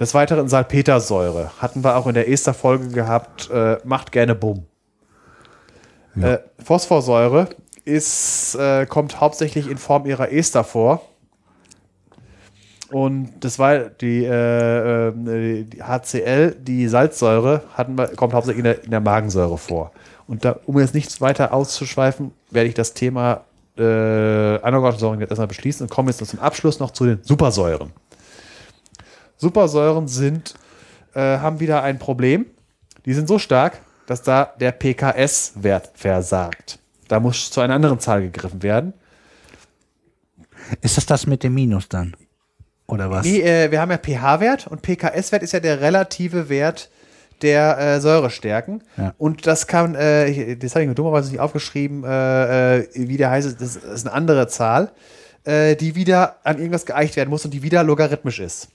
Des 0.00 0.14
Weiteren 0.14 0.48
Salpetersäure 0.48 1.52
hatten 1.58 1.84
wir 1.84 1.96
auch 1.96 2.08
in 2.08 2.14
der 2.14 2.28
Ester-Folge 2.28 2.88
gehabt. 2.88 3.50
Äh, 3.52 3.76
macht 3.84 4.10
gerne 4.10 4.34
Bumm. 4.34 4.66
Äh, 6.20 6.38
Phosphorsäure 6.58 7.50
ist, 7.84 8.56
äh, 8.56 8.84
kommt 8.86 9.20
hauptsächlich 9.20 9.70
in 9.70 9.78
Form 9.78 10.06
ihrer 10.06 10.32
Ester 10.32 10.64
vor. 10.64 11.02
Und 12.90 13.32
das 13.40 13.58
war 13.58 13.78
die, 13.78 14.24
äh, 14.24 15.08
äh, 15.08 15.64
die 15.64 15.82
HCl, 15.82 16.56
die 16.60 16.88
Salzsäure, 16.88 17.62
wir, 17.88 18.06
kommt 18.08 18.32
hauptsächlich 18.32 18.58
in 18.58 18.64
der, 18.64 18.84
in 18.84 18.90
der 18.90 19.00
Magensäure 19.00 19.58
vor. 19.58 19.92
Und 20.28 20.44
da, 20.44 20.58
um 20.66 20.78
jetzt 20.78 20.94
nichts 20.94 21.20
weiter 21.20 21.52
auszuschweifen, 21.52 22.32
werde 22.50 22.68
ich 22.68 22.74
das 22.74 22.94
Thema 22.94 23.44
äh, 23.76 23.82
anorganische 24.62 25.00
Säuren 25.00 25.20
jetzt 25.20 25.30
erstmal 25.30 25.48
beschließen 25.48 25.84
und 25.84 25.90
komme 25.90 26.10
jetzt 26.10 26.24
zum 26.24 26.38
Abschluss 26.38 26.78
noch 26.78 26.92
zu 26.92 27.04
den 27.04 27.18
Supersäuren. 27.22 27.92
Supersäuren 29.36 30.08
sind, 30.08 30.54
äh, 31.14 31.20
haben 31.20 31.60
wieder 31.60 31.82
ein 31.82 31.98
Problem. 31.98 32.46
Die 33.04 33.14
sind 33.14 33.28
so 33.28 33.38
stark, 33.38 33.80
dass 34.06 34.22
da 34.22 34.52
der 34.58 34.72
PKS-Wert 34.72 35.90
versagt. 35.94 36.78
Da 37.08 37.20
muss 37.20 37.50
zu 37.50 37.60
einer 37.60 37.74
anderen 37.74 38.00
Zahl 38.00 38.22
gegriffen 38.22 38.62
werden. 38.62 38.94
Ist 40.80 40.96
das 40.96 41.06
das 41.06 41.26
mit 41.26 41.42
dem 41.42 41.54
Minus 41.54 41.88
dann? 41.88 42.16
Oder 42.86 43.10
was? 43.10 43.26
Nee, 43.26 43.40
äh, 43.40 43.70
wir 43.70 43.80
haben 43.80 43.90
ja 43.90 43.98
pH-Wert 43.98 44.66
und 44.66 44.82
PKS-Wert 44.82 45.42
ist 45.42 45.52
ja 45.52 45.60
der 45.60 45.80
relative 45.80 46.48
Wert 46.48 46.90
der 47.42 47.78
äh, 47.78 48.00
Säurestärken. 48.00 48.82
Ja. 48.96 49.14
Und 49.18 49.46
das 49.46 49.66
kann, 49.66 49.94
äh, 49.94 50.56
das 50.56 50.74
habe 50.74 50.82
ich 50.82 50.88
mir 50.88 50.94
dummerweise 50.94 51.30
nicht 51.30 51.40
aufgeschrieben, 51.40 52.04
äh, 52.04 52.78
äh, 52.78 52.88
wie 52.94 53.16
der 53.16 53.30
heißt, 53.30 53.60
das 53.60 53.76
ist 53.76 54.06
eine 54.06 54.14
andere 54.14 54.48
Zahl, 54.48 54.92
äh, 55.44 55.76
die 55.76 55.94
wieder 55.94 56.36
an 56.44 56.58
irgendwas 56.58 56.86
geeicht 56.86 57.16
werden 57.16 57.30
muss 57.30 57.44
und 57.44 57.52
die 57.52 57.62
wieder 57.62 57.82
logarithmisch 57.82 58.40
ist. 58.40 58.68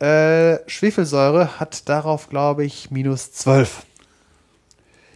Äh, 0.00 0.58
Schwefelsäure 0.68 1.60
hat 1.60 1.88
darauf, 1.88 2.28
glaube 2.28 2.64
ich, 2.64 2.90
minus 2.90 3.32
12. 3.32 3.82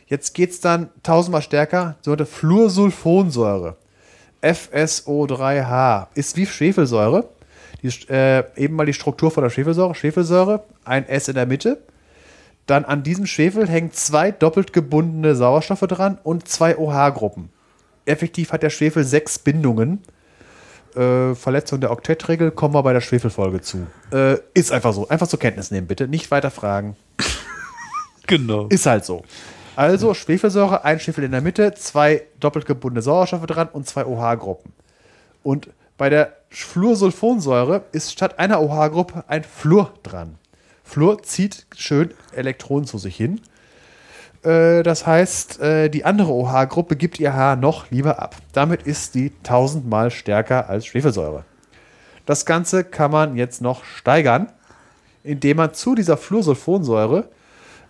Jetzt 0.06 0.34
geht 0.34 0.50
es 0.50 0.60
dann 0.60 0.88
tausendmal 1.02 1.42
stärker, 1.42 1.96
sogenannte 2.00 2.30
Fluorsulfonsäure. 2.30 3.76
FSO3H 4.42 6.06
ist 6.14 6.36
wie 6.36 6.46
Schwefelsäure. 6.46 7.28
Die, 7.82 7.88
äh, 8.10 8.44
eben 8.56 8.74
mal 8.74 8.86
die 8.86 8.92
Struktur 8.92 9.30
von 9.30 9.42
der 9.42 9.50
Schwefelsäure. 9.50 9.94
Schwefelsäure, 9.94 10.64
ein 10.84 11.08
S 11.08 11.28
in 11.28 11.34
der 11.34 11.46
Mitte. 11.46 11.78
Dann 12.66 12.84
an 12.84 13.02
diesem 13.02 13.26
Schwefel 13.26 13.68
hängen 13.68 13.92
zwei 13.92 14.30
doppelt 14.30 14.72
gebundene 14.72 15.34
Sauerstoffe 15.34 15.86
dran 15.88 16.18
und 16.22 16.48
zwei 16.48 16.76
OH-Gruppen. 16.76 17.50
Effektiv 18.04 18.52
hat 18.52 18.62
der 18.62 18.70
Schwefel 18.70 19.04
sechs 19.04 19.38
Bindungen. 19.38 20.02
Äh, 20.94 21.34
Verletzung 21.34 21.80
der 21.80 21.90
Oktettregel 21.90 22.50
kommen 22.50 22.74
wir 22.74 22.82
bei 22.82 22.92
der 22.92 23.00
Schwefelfolge 23.00 23.60
zu. 23.60 23.86
Äh, 24.12 24.38
ist 24.54 24.72
einfach 24.72 24.92
so. 24.92 25.08
Einfach 25.08 25.28
zur 25.28 25.38
Kenntnis 25.38 25.70
nehmen, 25.70 25.86
bitte. 25.86 26.08
Nicht 26.08 26.30
weiter 26.30 26.50
fragen. 26.50 26.96
Genau. 28.26 28.66
Ist 28.66 28.84
halt 28.84 29.06
so. 29.06 29.22
Also 29.74 30.12
Schwefelsäure, 30.12 30.84
ein 30.84 31.00
Schwefel 31.00 31.24
in 31.24 31.30
der 31.30 31.40
Mitte, 31.40 31.72
zwei 31.72 32.24
doppelt 32.40 32.66
gebundene 32.66 33.00
Sauerstoffe 33.00 33.46
dran 33.46 33.70
und 33.72 33.86
zwei 33.86 34.04
OH-Gruppen. 34.04 34.74
Und 35.42 35.70
bei 35.98 36.08
der 36.08 36.36
Fluorsulfonsäure 36.48 37.84
ist 37.92 38.12
statt 38.12 38.38
einer 38.38 38.62
OH-Gruppe 38.62 39.24
ein 39.26 39.44
Fluor 39.44 39.92
dran. 40.02 40.38
Fluor 40.84 41.22
zieht 41.22 41.66
schön 41.76 42.14
Elektronen 42.32 42.86
zu 42.86 42.96
sich 42.96 43.16
hin. 43.16 43.42
Äh, 44.42 44.82
das 44.82 45.06
heißt, 45.06 45.60
äh, 45.60 45.90
die 45.90 46.04
andere 46.04 46.32
OH-Gruppe 46.32 46.96
gibt 46.96 47.20
ihr 47.20 47.34
H 47.34 47.56
noch 47.56 47.90
lieber 47.90 48.22
ab. 48.22 48.36
Damit 48.52 48.84
ist 48.84 49.14
die 49.14 49.32
tausendmal 49.42 50.10
stärker 50.10 50.70
als 50.70 50.86
Schwefelsäure. 50.86 51.44
Das 52.24 52.46
Ganze 52.46 52.84
kann 52.84 53.10
man 53.10 53.36
jetzt 53.36 53.60
noch 53.60 53.84
steigern, 53.84 54.52
indem 55.24 55.58
man 55.58 55.74
zu 55.74 55.94
dieser 55.94 56.16
Fluorsulfonsäure 56.16 57.28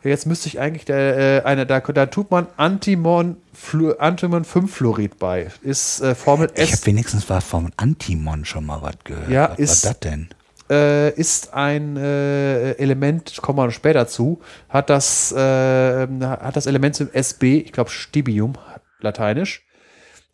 Jetzt 0.04 0.26
müsste 0.26 0.48
ich 0.48 0.60
eigentlich 0.60 0.84
der, 0.84 1.16
äh, 1.18 1.42
eine, 1.44 1.66
da, 1.66 1.80
da 1.80 2.06
tut 2.06 2.30
man 2.30 2.46
Antimon, 2.56 3.36
Flu, 3.52 3.92
Antimon 3.92 4.44
5 4.44 4.72
Fluorid 4.72 5.18
bei. 5.18 5.48
Ist 5.62 6.00
äh, 6.00 6.14
Formel 6.14 6.50
Ich 6.54 6.62
habe 6.70 6.72
S, 6.72 6.86
wenigstens 6.86 7.28
was 7.28 7.44
vom 7.44 7.70
Antimon 7.76 8.44
schon 8.44 8.64
mal 8.66 8.80
was 8.82 8.94
gehört. 9.04 9.28
Ja, 9.28 9.50
was 9.50 9.58
ist- 9.58 9.84
war 9.84 9.92
das 9.92 10.00
denn? 10.00 10.28
äh, 10.70 11.10
ist 11.14 11.54
ein 11.54 11.96
äh, 11.96 12.72
Element, 12.72 13.38
kommen 13.40 13.58
wir 13.58 13.70
später 13.70 14.06
zu, 14.06 14.40
hat 14.68 14.90
das, 14.90 15.32
äh, 15.32 16.06
hat 16.06 16.56
das 16.56 16.66
Element 16.66 16.94
zum 16.94 17.10
SB, 17.12 17.56
ich 17.58 17.72
glaube 17.72 17.88
Stibium, 17.90 18.52
lateinisch. 19.00 19.64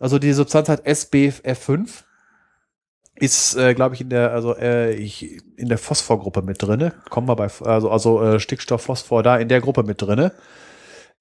Also 0.01 0.19
die 0.19 0.33
Substanz 0.33 0.69
hat 0.69 0.85
SBF5. 0.87 1.89
Ist, 3.17 3.55
äh, 3.57 3.75
glaube 3.75 3.95
ich, 3.95 4.01
in 4.01 4.11
der, 4.11 4.33
also 4.33 4.57
äh, 4.57 4.93
ich, 4.95 5.41
in 5.57 5.69
der 5.69 5.79
Phosphorgruppe 5.79 6.43
mit 6.43 6.61
drinne. 6.61 6.93
Kommen 7.11 7.29
wir 7.29 7.37
bei, 7.37 7.49
also, 7.65 7.91
also 7.91 8.23
äh, 8.23 8.41
Stickstoff, 8.41 8.83
Phosphor 8.83 9.23
da 9.23 9.37
in 9.37 9.49
der 9.49 9.61
Gruppe 9.61 9.85
mit 9.85 10.03
drinne. 10.03 10.33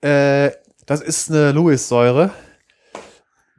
Äh, 0.02 0.52
das 0.86 1.02
ist 1.02 1.30
eine 1.30 1.52
Lewis-Säure. 1.52 2.32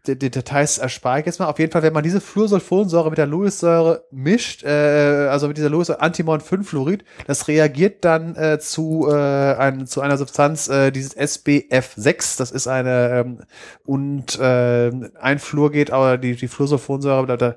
Die, 0.06 0.18
die 0.18 0.30
Details 0.30 0.78
erspare 0.78 1.20
ich 1.20 1.26
jetzt 1.26 1.38
mal. 1.38 1.46
Auf 1.46 1.60
jeden 1.60 1.70
Fall, 1.70 1.82
wenn 1.82 1.92
man 1.92 2.02
diese 2.02 2.20
Fluorsulfonsäure 2.20 3.08
mit 3.08 3.18
der 3.18 3.26
Lewis-Säure 3.26 4.04
mischt, 4.10 4.64
äh, 4.64 5.28
also 5.30 5.46
mit 5.46 5.56
dieser 5.56 5.70
Lewis 5.70 5.88
Antimon 5.90 6.40
5 6.40 6.68
Fluorid, 6.68 7.04
das 7.26 7.46
reagiert 7.46 8.04
dann 8.04 8.34
äh, 8.34 8.58
zu, 8.58 9.08
äh, 9.08 9.14
ein, 9.14 9.86
zu 9.86 10.00
einer 10.02 10.18
Substanz, 10.18 10.68
äh, 10.68 10.90
dieses 10.90 11.16
SBF6, 11.16 12.36
das 12.36 12.50
ist 12.50 12.66
eine, 12.66 13.24
ähm, 13.24 13.38
und 13.84 14.38
äh, 14.40 14.90
ein 15.20 15.38
Fluor 15.38 15.70
geht, 15.70 15.90
aber 15.90 16.18
die, 16.18 16.34
die 16.34 16.48
Fluorsulfonsäure, 16.48 17.26
da, 17.26 17.36
da, 17.38 17.56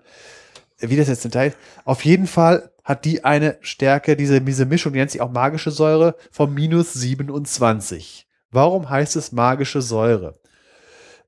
wie 0.80 0.96
das 0.96 1.08
jetzt 1.08 1.26
Detail, 1.26 1.54
auf 1.86 2.06
jeden 2.06 2.28
Fall 2.28 2.72
hat 2.84 3.04
die 3.04 3.26
eine 3.26 3.58
Stärke, 3.62 4.16
diese, 4.16 4.40
diese 4.42 4.66
Mischung, 4.66 4.94
die 4.94 5.00
nennt 5.00 5.12
sich 5.12 5.22
auch 5.22 5.32
magische 5.32 5.72
Säure, 5.72 6.16
von 6.32 6.54
minus 6.54 6.94
27. 6.94 8.28
Warum 8.52 8.90
heißt 8.90 9.16
es 9.18 9.34
magische 9.34 9.82
Säure? 9.82 10.40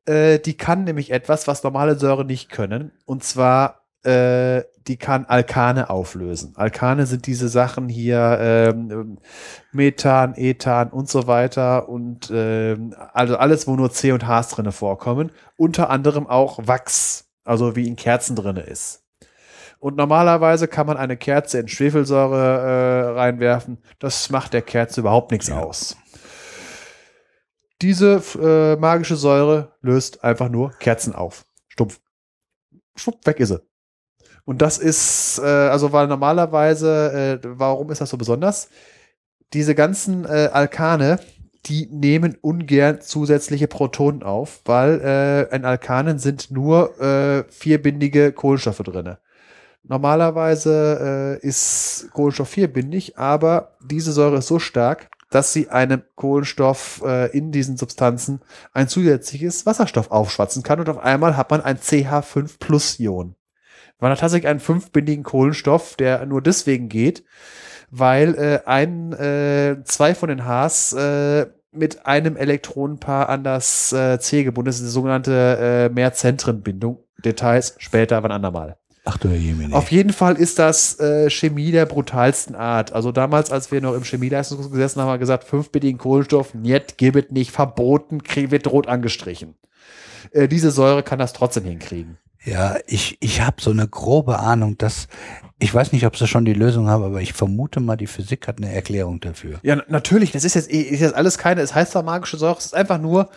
Äh, 0.05 0.39
die 0.39 0.55
kann 0.55 0.85
nämlich 0.85 1.11
etwas, 1.11 1.47
was 1.47 1.63
normale 1.63 1.99
Säure 1.99 2.23
nicht 2.23 2.49
können. 2.49 2.93
Und 3.05 3.23
zwar, 3.23 3.81
äh, 4.03 4.63
die 4.87 4.95
kann 4.95 5.25
Alkane 5.25 5.89
auflösen. 5.89 6.53
Alkane 6.55 7.05
sind 7.05 7.27
diese 7.27 7.49
Sachen 7.49 7.89
hier, 7.89 8.37
ähm, 8.39 9.17
Methan, 9.73 10.35
Ethan 10.35 10.89
und 10.91 11.09
so 11.09 11.27
weiter. 11.27 11.89
Und 11.89 12.31
ähm, 12.33 12.95
also 13.13 13.35
alles, 13.35 13.67
wo 13.67 13.75
nur 13.75 13.91
C 13.91 14.13
und 14.13 14.25
H 14.25 14.43
drinne 14.43 14.71
vorkommen. 14.71 15.31
Unter 15.57 15.89
anderem 15.89 16.25
auch 16.25 16.59
Wachs, 16.67 17.25
also 17.43 17.75
wie 17.75 17.87
in 17.87 17.97
Kerzen 17.97 18.37
drinne 18.37 18.61
ist. 18.61 19.03
Und 19.80 19.95
normalerweise 19.95 20.67
kann 20.67 20.88
man 20.88 20.98
eine 20.98 21.16
Kerze 21.16 21.59
in 21.59 21.67
Schwefelsäure 21.69 22.35
äh, 22.35 23.19
reinwerfen. 23.19 23.77
Das 23.98 24.30
macht 24.30 24.53
der 24.53 24.61
Kerze 24.61 24.99
überhaupt 24.99 25.32
nichts 25.32 25.48
Ja. 25.48 25.59
aus. 25.59 25.95
Diese 27.82 28.22
äh, 28.41 28.75
magische 28.75 29.16
Säure 29.16 29.72
löst 29.82 30.24
einfach 30.24 30.49
nur 30.49 30.72
Kerzen 30.80 31.16
auf. 31.16 31.45
Stumpf. 31.69 32.01
Schwupp, 32.95 33.25
weg 33.25 33.40
ist 33.40 33.49
sie. 33.49 33.61
Und 34.43 34.61
das 34.61 34.77
ist, 34.77 35.40
äh, 35.40 35.45
also 35.45 35.93
weil 35.93 36.08
normalerweise, 36.08 37.40
äh, 37.41 37.48
warum 37.58 37.90
ist 37.91 38.01
das 38.01 38.09
so 38.09 38.17
besonders? 38.17 38.69
Diese 39.53 39.75
ganzen 39.75 40.25
äh, 40.25 40.49
Alkane, 40.51 41.19
die 41.67 41.88
nehmen 41.91 42.38
ungern 42.41 42.99
zusätzliche 42.99 43.67
Protonen 43.67 44.24
auf, 44.24 44.61
weil 44.66 44.99
äh, 45.01 45.56
in 45.56 45.64
Alkanen 45.64 46.19
sind 46.19 46.51
nur 46.51 46.99
äh, 46.99 47.43
vierbindige 47.49 48.33
Kohlenstoffe 48.33 48.80
drinne. 48.80 49.19
Normalerweise 49.83 51.40
äh, 51.41 51.48
ist 51.48 52.09
Kohlenstoff 52.14 52.49
vierbindig, 52.49 53.17
aber 53.17 53.77
diese 53.83 54.11
Säure 54.11 54.38
ist 54.38 54.48
so 54.48 54.59
stark, 54.59 55.09
dass 55.30 55.53
sie 55.53 55.69
einem 55.69 56.03
Kohlenstoff 56.16 57.01
äh, 57.06 57.35
in 57.38 57.51
diesen 57.51 57.77
Substanzen 57.77 58.41
ein 58.74 58.88
zusätzliches 58.88 59.66
Wasserstoff 59.66 60.11
aufschwatzen 60.11 60.64
kann 60.64 60.80
und 60.80 60.90
auf 60.90 60.98
einmal 60.98 61.38
hat 61.38 61.51
man 61.51 61.61
ein 61.61 61.77
CH5 61.77 62.58
Plus 62.59 62.99
Ion. 62.99 63.35
Man 63.99 64.11
hat 64.11 64.19
tatsächlich 64.19 64.48
einen 64.48 64.59
fünfbindigen 64.59 65.24
Kohlenstoff, 65.24 65.95
der 65.95 66.25
nur 66.25 66.41
deswegen 66.41 66.90
geht, 66.90 67.24
weil 67.91 68.35
äh, 68.35 68.61
ein, 68.66 69.14
äh, 69.14 69.77
zwei 69.83 70.16
von 70.16 70.30
den 70.30 70.45
Hs 70.45 70.93
äh, 70.93 71.48
mit 71.72 72.06
einem 72.06 72.35
Elektronenpaar 72.35 73.30
an 73.30 73.43
das 73.43 73.93
äh, 73.93 74.19
C 74.19 74.43
gebunden 74.43 74.69
ist, 74.69 74.82
die 74.82 74.88
sogenannte 74.88 75.90
äh, 75.90 75.93
Mehrzentrenbindung. 75.93 77.03
Details 77.24 77.75
später, 77.77 78.24
wann 78.24 78.32
andermal. 78.32 78.78
Ach 79.11 79.17
du 79.17 79.29
Jemine. 79.29 79.75
Auf 79.75 79.91
jeden 79.91 80.13
Fall 80.13 80.35
ist 80.35 80.59
das 80.59 80.99
äh, 80.99 81.29
Chemie 81.31 81.71
der 81.71 81.88
brutalsten 81.88 82.55
Art. 82.55 82.93
Also 82.93 83.11
damals, 83.11 83.51
als 83.51 83.71
wir 83.71 83.81
noch 83.81 83.95
im 83.95 84.03
Chemieleistungskurs 84.03 84.71
gesessen 84.71 84.99
haben, 85.01 85.07
haben 85.07 85.15
wir 85.15 85.19
gesagt, 85.19 85.45
fünfbindigen 85.45 85.97
Kohlenstoff, 85.97 86.53
niet, 86.53 86.97
gibt 86.97 87.31
nicht, 87.31 87.51
verboten, 87.51 88.19
wird 88.35 88.67
rot 88.67 88.88
angestrichen. 88.88 89.55
Äh, 90.31 90.47
diese 90.47 90.69
Säure 90.69 91.01
kann 91.01 91.17
das 91.17 91.33
trotzdem 91.33 91.63
hinkriegen. 91.63 92.17
Ja, 92.45 92.77
ich, 92.85 93.17
ich 93.19 93.41
habe 93.41 93.57
so 93.61 93.71
eine 93.71 93.88
grobe 93.88 94.39
Ahnung, 94.39 94.77
dass 94.77 95.07
ich 95.57 95.73
weiß 95.73 95.91
nicht, 95.91 96.05
ob 96.05 96.15
sie 96.15 96.27
schon 96.27 96.45
die 96.45 96.53
Lösung 96.53 96.88
haben, 96.88 97.03
aber 97.03 97.19
ich 97.21 97.33
vermute 97.33 97.79
mal, 97.81 97.97
die 97.97 98.07
Physik 98.07 98.47
hat 98.47 98.57
eine 98.59 98.71
Erklärung 98.71 99.19
dafür. 99.19 99.59
Ja, 99.63 99.75
na- 99.75 99.83
natürlich, 99.89 100.31
das 100.31 100.45
ist 100.45 100.53
jetzt, 100.53 100.71
eh- 100.71 100.81
ist 100.83 101.01
jetzt 101.01 101.15
alles 101.15 101.38
keine, 101.38 101.61
es 101.61 101.75
heißt 101.75 101.91
zwar 101.91 102.03
magische 102.03 102.38
Säure, 102.38 102.57
es 102.59 102.67
ist 102.67 102.75
einfach 102.75 102.97
nur, 102.99 103.29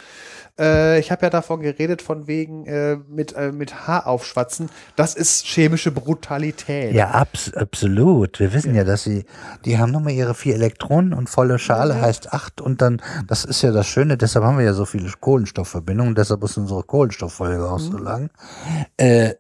äh, 0.59 0.99
ich 0.99 1.11
habe 1.11 1.23
ja 1.27 1.31
davon 1.31 1.61
geredet, 1.61 2.03
von 2.03 2.27
wegen 2.27 2.67
äh, 2.67 2.97
mit, 3.09 3.35
äh, 3.35 3.53
mit 3.53 3.87
Haar 3.87 4.07
aufschwatzen, 4.07 4.71
das 4.97 5.15
ist 5.15 5.47
chemische 5.47 5.91
Brutalität. 5.91 6.95
Ja, 6.95 7.11
abs 7.11 7.53
absolut. 7.55 8.41
Wir 8.41 8.53
wissen 8.53 8.75
ja, 8.75 8.85
dass 8.85 9.05
sie, 9.05 9.25
die 9.65 9.79
haben 9.79 9.93
nur 9.93 10.01
mal 10.01 10.11
ihre 10.11 10.35
vier 10.35 10.55
Elektronen 10.55 11.13
und 11.15 11.31
volle 11.31 11.59
Schale 11.59 12.01
heißt 12.01 12.33
acht 12.33 12.61
und 12.61 12.83
dann, 12.83 13.01
das 13.27 13.45
ist 13.45 13.63
ja 13.63 13.73
das 13.73 13.87
Schöne, 13.87 14.17
deshalb 14.17 14.45
haben 14.45 14.59
wir 14.59 14.65
ja 14.65 14.75
so 14.75 14.85
viele 14.85 15.11
Kohlenstoffverbindungen, 15.21 16.15
deshalb 16.15 16.43
ist 16.45 16.57
unsere 16.57 16.83
Kohlenstofffolge 16.83 17.69
auch 17.69 17.79
so 17.79 17.97
lang. 17.97 18.31
Äh, 18.97 19.35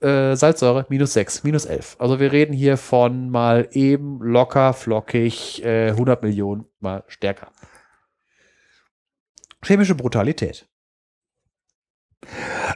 äh, 0.00 0.34
Salzsäure 0.34 0.86
minus 0.88 1.12
6, 1.12 1.44
minus 1.44 1.64
11. 1.64 1.96
Also 2.00 2.18
wir 2.18 2.32
reden 2.32 2.52
hier 2.52 2.76
von 2.76 3.30
mal 3.30 3.68
eben 3.70 4.18
locker, 4.20 4.72
flockig, 4.72 5.64
äh, 5.64 5.90
100 5.90 6.22
Millionen 6.22 6.66
mal 6.80 7.04
stärker. 7.06 7.52
Chemische 9.64 9.94
Brutalität. 9.94 10.68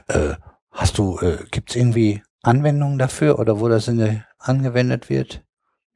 Äh, 0.07 0.35
hast 0.71 0.97
du, 0.97 1.19
äh, 1.19 1.43
gibt's 1.51 1.75
irgendwie 1.75 2.23
Anwendungen 2.43 2.97
dafür 2.97 3.37
oder 3.39 3.59
wo 3.59 3.67
das 3.67 3.89
in 3.89 3.97
der, 3.97 4.25
angewendet 4.37 5.09
wird? 5.09 5.43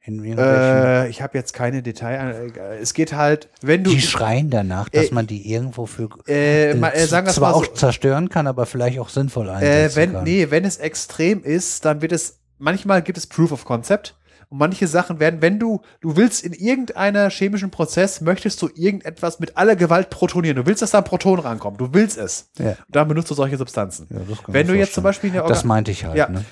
In 0.04 0.36
Äh, 0.36 1.08
ich 1.08 1.22
habe 1.22 1.38
jetzt 1.38 1.52
keine 1.52 1.80
Detail. 1.82 2.50
äh, 2.56 2.78
Es 2.78 2.92
geht 2.92 3.12
halt, 3.12 3.48
wenn 3.60 3.84
du. 3.84 3.90
die 3.90 4.00
schreien 4.00 4.50
danach, 4.50 4.88
dass 4.88 5.10
äh, 5.10 5.14
man 5.14 5.28
die 5.28 5.48
irgendwo 5.52 5.86
für 5.86 6.08
äh, 6.26 6.74
mal, 6.74 6.88
äh, 6.88 7.06
sagen 7.06 7.26
wir 7.28 7.32
zwar 7.32 7.52
mal 7.52 7.64
so, 7.64 7.70
auch 7.70 7.74
zerstören 7.74 8.28
kann, 8.28 8.48
aber 8.48 8.66
vielleicht 8.66 8.98
auch 8.98 9.08
sinnvoll 9.08 9.48
äh, 9.48 9.52
einsetzen 9.52 9.96
wenn, 9.96 10.12
kann. 10.12 10.24
nee, 10.24 10.48
wenn 10.50 10.64
es 10.64 10.78
extrem 10.78 11.44
ist, 11.44 11.84
dann 11.84 12.02
wird 12.02 12.10
es, 12.10 12.40
manchmal 12.58 13.02
gibt 13.02 13.16
es 13.16 13.26
Proof 13.28 13.52
of 13.52 13.64
Concept. 13.64 14.16
Und 14.48 14.58
manche 14.58 14.86
Sachen 14.86 15.18
werden, 15.18 15.40
wenn 15.40 15.58
du, 15.58 15.80
du 16.02 16.14
willst 16.16 16.44
in 16.44 16.52
irgendeiner 16.52 17.30
chemischen 17.30 17.70
Prozess, 17.70 18.20
möchtest 18.20 18.60
du 18.60 18.68
irgendetwas 18.74 19.40
mit 19.40 19.56
aller 19.56 19.76
Gewalt 19.76 20.10
protonieren. 20.10 20.56
Du 20.56 20.66
willst, 20.66 20.82
dass 20.82 20.90
da 20.90 20.98
ein 20.98 21.04
Proton 21.04 21.38
rankommt. 21.38 21.80
Du 21.80 21.94
willst 21.94 22.18
es. 22.18 22.50
Ja. 22.58 22.70
Und 22.72 22.76
dann 22.90 23.08
benutzt 23.08 23.30
du 23.30 23.34
solche 23.34 23.56
Substanzen. 23.56 24.08
Ja, 24.10 24.18
wenn 24.48 24.66
du 24.66 24.74
jetzt 24.74 24.92
zum. 24.92 25.04
Beispiel 25.04 25.30
eine 25.30 25.38
Das 25.38 25.50
Organ 25.50 25.68
meinte 25.68 25.90
ich 25.90 26.04
halt. 26.04 26.16
Ja, 26.16 26.28
Ne? 26.28 26.44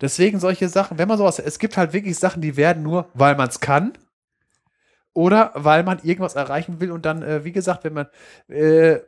Deswegen 0.00 0.38
solche 0.40 0.68
Sachen, 0.68 0.98
wenn 0.98 1.08
man 1.08 1.18
sowas, 1.18 1.38
es 1.38 1.58
gibt 1.58 1.76
halt 1.76 1.92
wirklich 1.92 2.18
Sachen, 2.18 2.42
die 2.42 2.56
werden 2.56 2.82
nur, 2.82 3.08
weil 3.14 3.36
man 3.36 3.48
es 3.48 3.60
kann 3.60 3.92
oder 5.12 5.52
weil 5.54 5.82
man 5.82 5.98
irgendwas 6.02 6.34
erreichen 6.34 6.80
will 6.80 6.90
und 6.92 7.06
dann, 7.06 7.22
äh, 7.22 7.44
wie 7.44 7.52
gesagt, 7.52 7.84
wenn 7.84 7.94
man, 7.94 8.06
äh, 8.48 8.98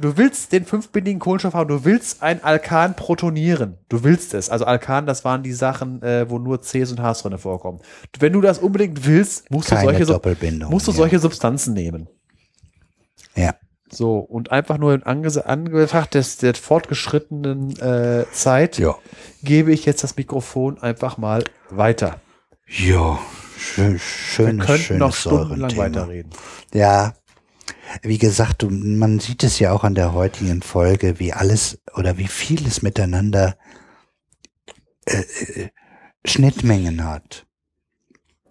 du 0.00 0.16
willst 0.16 0.52
den 0.52 0.64
fünfbindigen 0.64 1.20
Kohlenstoff 1.20 1.54
haben, 1.54 1.68
du 1.68 1.84
willst 1.84 2.22
ein 2.22 2.42
Alkan 2.42 2.96
protonieren, 2.96 3.78
du 3.88 4.02
willst 4.04 4.34
es. 4.34 4.48
Also 4.50 4.64
Alkan, 4.64 5.06
das 5.06 5.24
waren 5.24 5.42
die 5.42 5.52
Sachen, 5.52 6.02
äh, 6.02 6.28
wo 6.30 6.38
nur 6.38 6.60
Cs 6.62 6.90
und 6.92 7.00
Hs 7.02 7.22
drin 7.22 7.36
vorkommen. 7.38 7.80
Wenn 8.18 8.32
du 8.32 8.40
das 8.40 8.58
unbedingt 8.58 9.06
willst, 9.06 9.50
musst 9.50 9.70
du 9.70 9.74
Keine 9.74 9.90
solche, 9.90 10.06
Sub- 10.06 10.14
Doppelbindung. 10.16 10.70
musst 10.70 10.86
du 10.88 10.92
ja. 10.92 10.96
solche 10.96 11.18
Substanzen 11.18 11.74
nehmen. 11.74 12.08
Ja. 13.36 13.54
So, 13.94 14.18
und 14.20 14.50
einfach 14.50 14.78
nur 14.78 14.94
in 14.94 15.02
ange 15.02 15.44
Anbetracht 15.44 16.14
des, 16.14 16.38
der 16.38 16.54
fortgeschrittenen 16.54 17.78
äh, 17.78 18.24
Zeit 18.32 18.78
Ja. 18.78 18.96
gebe 19.42 19.70
ich 19.70 19.84
jetzt 19.84 20.02
das 20.02 20.16
Mikrofon 20.16 20.78
einfach 20.78 21.18
mal 21.18 21.44
weiter. 21.68 22.20
Ja. 22.66 23.18
Schön, 23.58 23.92
Wir 23.92 23.98
schönes, 23.98 24.66
könnten 24.66 24.98
noch 24.98 25.14
stundenlang 25.14 25.76
weiterreden. 25.76 26.30
Ja, 26.72 27.14
wie 28.02 28.18
gesagt, 28.18 28.66
man 28.68 29.20
sieht 29.20 29.44
es 29.44 29.58
ja 29.58 29.72
auch 29.72 29.84
an 29.84 29.94
der 29.94 30.14
heutigen 30.14 30.62
Folge, 30.62 31.18
wie 31.20 31.32
alles 31.32 31.80
oder 31.94 32.16
wie 32.18 32.26
vieles 32.26 32.82
miteinander 32.82 33.56
äh, 35.04 35.18
äh, 35.20 35.68
Schnittmengen 36.24 37.04
hat. 37.04 37.46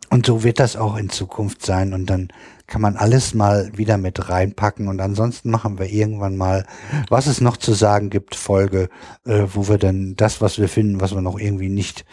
Und 0.10 0.26
so 0.28 0.44
wird 0.44 0.60
das 0.60 0.76
auch 0.76 0.98
in 0.98 1.10
Zukunft 1.10 1.66
sein. 1.66 1.94
Und 1.94 2.06
dann 2.06 2.32
kann 2.72 2.82
man 2.82 2.96
alles 2.96 3.34
mal 3.34 3.70
wieder 3.76 3.98
mit 3.98 4.30
reinpacken. 4.30 4.88
Und 4.88 5.02
ansonsten 5.02 5.52
machen 5.52 5.78
wir 5.78 5.88
irgendwann 5.88 6.38
mal, 6.38 6.66
was 7.10 7.28
es 7.28 7.42
noch 7.42 7.58
zu 7.58 7.74
sagen 7.74 8.10
gibt, 8.10 8.34
Folge, 8.34 8.88
äh, 9.26 9.44
wo 9.54 9.68
wir 9.68 9.78
dann 9.78 10.16
das, 10.16 10.40
was 10.40 10.58
wir 10.58 10.70
finden, 10.70 11.02
was 11.02 11.14
wir 11.14 11.22
noch 11.22 11.38
irgendwie 11.38 11.68
nicht 11.68 12.06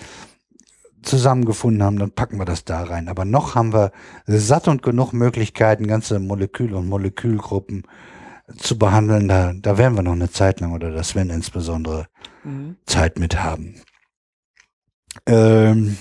zusammengefunden 1.03 1.85
haben, 1.85 2.01
dann 2.01 2.11
packen 2.11 2.39
wir 2.39 2.45
das 2.45 2.65
da 2.65 2.83
rein. 2.83 3.07
Aber 3.07 3.25
noch 3.25 3.55
haben 3.55 3.73
wir 3.73 3.93
satt 4.27 4.67
und 4.67 4.83
genug 4.83 5.13
Möglichkeiten, 5.13 5.87
ganze 5.87 6.19
Molekül- 6.19 6.75
und 6.75 6.89
Molekülgruppen 6.89 7.85
zu 8.57 8.79
behandeln. 8.79 9.29
Da, 9.29 9.53
da 9.55 9.79
werden 9.79 9.97
wir 9.97 10.03
noch 10.03 10.11
eine 10.11 10.33
Zeit 10.33 10.59
lang 10.59 10.73
oder 10.73 10.91
das 10.91 11.15
werden 11.15 11.31
insbesondere 11.31 12.09
Zeit 12.85 13.21
mit 13.21 13.41
haben. 13.41 13.77
Ähm, 15.25 15.97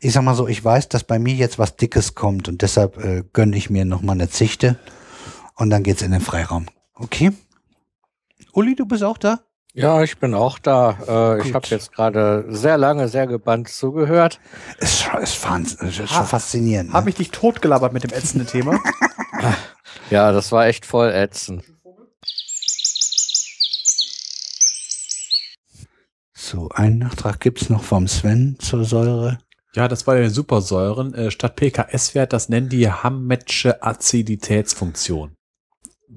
ich 0.00 0.12
sag 0.12 0.22
mal 0.22 0.34
so, 0.34 0.48
ich 0.48 0.64
weiß, 0.64 0.88
dass 0.88 1.04
bei 1.04 1.18
mir 1.18 1.34
jetzt 1.34 1.58
was 1.58 1.76
Dickes 1.76 2.14
kommt 2.14 2.48
und 2.48 2.62
deshalb 2.62 2.96
äh, 3.04 3.22
gönne 3.32 3.56
ich 3.56 3.70
mir 3.70 3.84
noch 3.84 4.02
mal 4.02 4.12
eine 4.12 4.28
Zichte 4.30 4.78
und 5.56 5.70
dann 5.70 5.82
geht's 5.82 6.02
in 6.02 6.12
den 6.12 6.20
Freiraum. 6.20 6.66
Okay? 6.94 7.32
Uli, 8.52 8.74
du 8.74 8.86
bist 8.86 9.02
auch 9.04 9.18
da? 9.18 9.40
Ja, 9.72 10.02
ich 10.02 10.18
bin 10.18 10.34
auch 10.34 10.58
da. 10.58 10.98
Äh, 11.38 11.46
ich 11.48 11.54
habe 11.54 11.66
jetzt 11.68 11.92
gerade 11.92 12.44
sehr 12.48 12.76
lange, 12.76 13.06
sehr 13.08 13.26
gebannt 13.28 13.68
zugehört. 13.68 14.40
Ist, 14.78 15.02
schon- 15.02 15.22
ist, 15.22 15.34
ist 15.82 16.10
schon 16.10 16.26
faszinierend. 16.26 16.92
Habe 16.92 17.04
Ne? 17.04 17.10
ich 17.10 17.16
dich 17.16 17.30
totgelabert 17.30 17.92
mit 17.92 18.02
dem 18.02 18.10
ätzenden 18.12 18.48
Thema? 18.48 18.78
Ja, 20.10 20.32
das 20.32 20.50
war 20.50 20.66
echt 20.66 20.86
voll 20.86 21.10
ätzend. 21.10 21.62
So, 26.32 26.68
einen 26.70 26.98
Nachtrag 26.98 27.38
gibt's 27.40 27.68
noch 27.70 27.84
vom 27.84 28.08
Sven 28.08 28.56
zur 28.58 28.84
Säure. 28.84 29.38
Ja, 29.74 29.88
das 29.88 30.06
war 30.06 30.16
der 30.16 30.30
Supersäuren. 30.30 31.14
Äh, 31.14 31.30
statt 31.30 31.56
PKS-Wert, 31.56 32.32
das 32.32 32.48
nennen 32.48 32.68
die 32.68 32.90
Hammetsche 32.90 33.82
Aziditätsfunktion. 33.82 35.34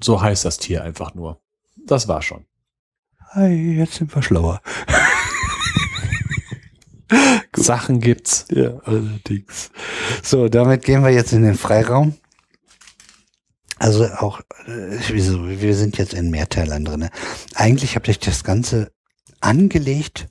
So 0.00 0.20
heißt 0.20 0.44
das 0.44 0.58
Tier 0.58 0.82
einfach 0.82 1.14
nur. 1.14 1.40
Das 1.86 2.08
war 2.08 2.22
schon. 2.22 2.46
Hey, 3.32 3.78
jetzt 3.78 3.94
sind 3.94 4.14
wir 4.14 4.22
schlauer. 4.22 4.60
Sachen 7.56 8.00
gibt's. 8.00 8.46
Ja, 8.50 8.78
allerdings. 8.84 9.70
So, 10.22 10.48
damit 10.48 10.84
gehen 10.84 11.02
wir 11.02 11.10
jetzt 11.10 11.32
in 11.32 11.42
den 11.42 11.56
Freiraum. 11.56 12.14
Also 13.78 14.06
auch, 14.06 14.40
äh, 14.66 14.98
wir 15.10 15.74
sind 15.74 15.98
jetzt 15.98 16.14
in 16.14 16.30
Mehrteilern 16.30 16.84
drin. 16.84 17.08
Eigentlich 17.54 17.96
habt 17.96 18.08
ihr 18.08 18.14
das 18.14 18.44
Ganze 18.44 18.92
angelegt. 19.40 20.28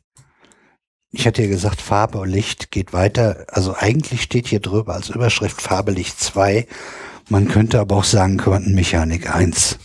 Ich 1.16 1.28
hatte 1.28 1.44
ja 1.44 1.48
gesagt, 1.48 1.80
Farbe 1.80 2.18
und 2.18 2.30
Licht 2.30 2.72
geht 2.72 2.92
weiter. 2.92 3.46
Also 3.48 3.76
eigentlich 3.78 4.24
steht 4.24 4.48
hier 4.48 4.60
drüber 4.60 4.96
als 4.96 5.10
Überschrift 5.10 5.62
Farbe 5.62 5.92
Licht 5.92 6.20
2. 6.20 6.68
Man 7.30 7.48
könnte 7.48 7.80
aber 7.80 7.98
auch 7.98 8.04
sagen 8.04 8.38
Quantenmechanik 8.38 9.34
1. 9.34 9.78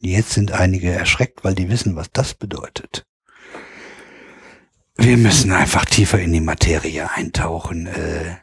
Jetzt 0.00 0.32
sind 0.32 0.50
einige 0.50 0.90
erschreckt, 0.90 1.44
weil 1.44 1.54
die 1.54 1.70
wissen, 1.70 1.94
was 1.94 2.10
das 2.12 2.34
bedeutet. 2.34 3.06
Wir 4.96 5.16
müssen 5.16 5.52
einfach 5.52 5.84
tiefer 5.84 6.18
in 6.18 6.32
die 6.32 6.40
Materie 6.40 7.08
eintauchen. 7.08 7.86
Äh, 7.86 8.38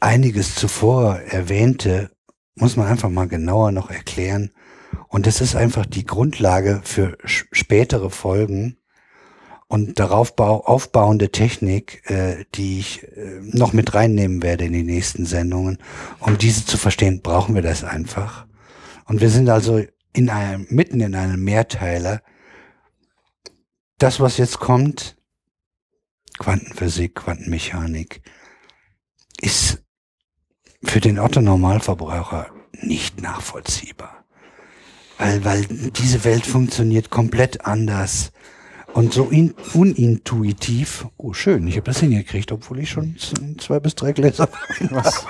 einiges 0.00 0.54
zuvor 0.54 1.16
erwähnte 1.20 2.10
muss 2.56 2.76
man 2.76 2.88
einfach 2.88 3.08
mal 3.08 3.26
genauer 3.26 3.72
noch 3.72 3.90
erklären. 3.90 4.50
Und 5.08 5.26
das 5.26 5.40
ist 5.40 5.56
einfach 5.56 5.86
die 5.86 6.04
Grundlage 6.04 6.82
für 6.84 7.16
spätere 7.24 8.10
Folgen 8.10 8.76
und 9.70 10.00
darauf 10.00 10.34
bau 10.34 10.64
aufbauende 10.64 11.30
Technik, 11.30 12.02
äh, 12.10 12.44
die 12.56 12.80
ich 12.80 13.04
äh, 13.16 13.38
noch 13.40 13.72
mit 13.72 13.94
reinnehmen 13.94 14.42
werde 14.42 14.64
in 14.64 14.72
die 14.72 14.82
nächsten 14.82 15.26
Sendungen. 15.26 15.78
Um 16.18 16.36
diese 16.38 16.66
zu 16.66 16.76
verstehen, 16.76 17.22
brauchen 17.22 17.54
wir 17.54 17.62
das 17.62 17.84
einfach. 17.84 18.46
Und 19.04 19.20
wir 19.20 19.30
sind 19.30 19.48
also 19.48 19.80
in 20.12 20.28
einem, 20.28 20.66
mitten 20.70 21.00
in 21.00 21.14
einem 21.14 21.44
Mehrteiler. 21.44 22.20
Das, 23.98 24.18
was 24.18 24.38
jetzt 24.38 24.58
kommt, 24.58 25.16
Quantenphysik, 26.40 27.14
Quantenmechanik, 27.14 28.22
ist 29.40 29.84
für 30.82 31.00
den 31.00 31.20
Otto-Normalverbraucher 31.20 32.50
nicht 32.72 33.22
nachvollziehbar. 33.22 34.24
Weil, 35.16 35.44
weil 35.44 35.64
diese 35.64 36.24
Welt 36.24 36.44
funktioniert 36.44 37.10
komplett 37.10 37.64
anders 37.66 38.32
und 38.94 39.12
so 39.12 39.24
in, 39.26 39.54
unintuitiv. 39.74 41.06
Oh, 41.16 41.32
schön, 41.32 41.66
ich 41.66 41.76
habe 41.76 41.86
das 41.86 42.00
hingekriegt, 42.00 42.52
obwohl 42.52 42.80
ich 42.80 42.90
schon 42.90 43.16
zwei 43.58 43.80
bis 43.80 43.94
drei 43.94 44.12
Gläser 44.12 44.48
Was? 44.90 45.26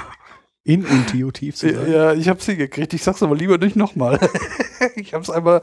Inintuitiv 0.62 1.56
zu 1.56 1.72
sein. 1.72 1.90
ja, 1.90 2.12
ich 2.12 2.28
hab's 2.28 2.46
hingekriegt. 2.46 2.92
Ich 2.92 3.02
sag's 3.02 3.22
aber 3.22 3.34
lieber 3.34 3.58
nicht 3.58 3.76
nochmal. 3.76 4.20
ich 4.96 5.14
hab's 5.14 5.30
einmal 5.30 5.62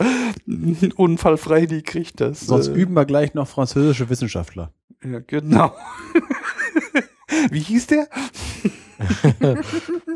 unfallfrei 0.95 1.65
gekriegt. 1.65 2.19
Das, 2.19 2.41
Sonst 2.41 2.69
äh, 2.69 2.73
üben 2.73 2.93
wir 2.93 3.05
gleich 3.05 3.33
noch 3.33 3.47
französische 3.47 4.09
Wissenschaftler. 4.09 4.71
Ja, 5.03 5.19
genau. 5.19 5.75
Wie 7.51 7.59
hieß 7.59 7.87
der? 7.87 8.07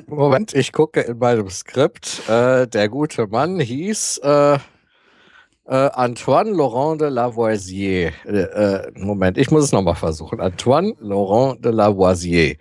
Moment, 0.08 0.56
ich 0.56 0.74
gucke 0.74 1.02
in 1.02 1.20
meinem 1.20 1.50
Skript. 1.50 2.28
Äh, 2.28 2.68
der 2.68 2.90
gute 2.90 3.28
Mann 3.28 3.60
hieß 3.60 4.18
äh, 4.24 4.58
äh, 5.72 5.90
Antoine 5.94 6.52
Laurent 6.52 7.00
de 7.00 7.10
Lavoisier. 7.10 8.12
Äh, 8.26 8.42
äh, 8.42 8.92
Moment, 9.00 9.38
ich 9.38 9.50
muss 9.52 9.64
es 9.64 9.72
nochmal 9.72 9.96
versuchen. 9.96 10.42
Antoine 10.42 10.94
Laurent 11.00 11.64
de 11.64 11.72
Lavoisier. 11.72 12.58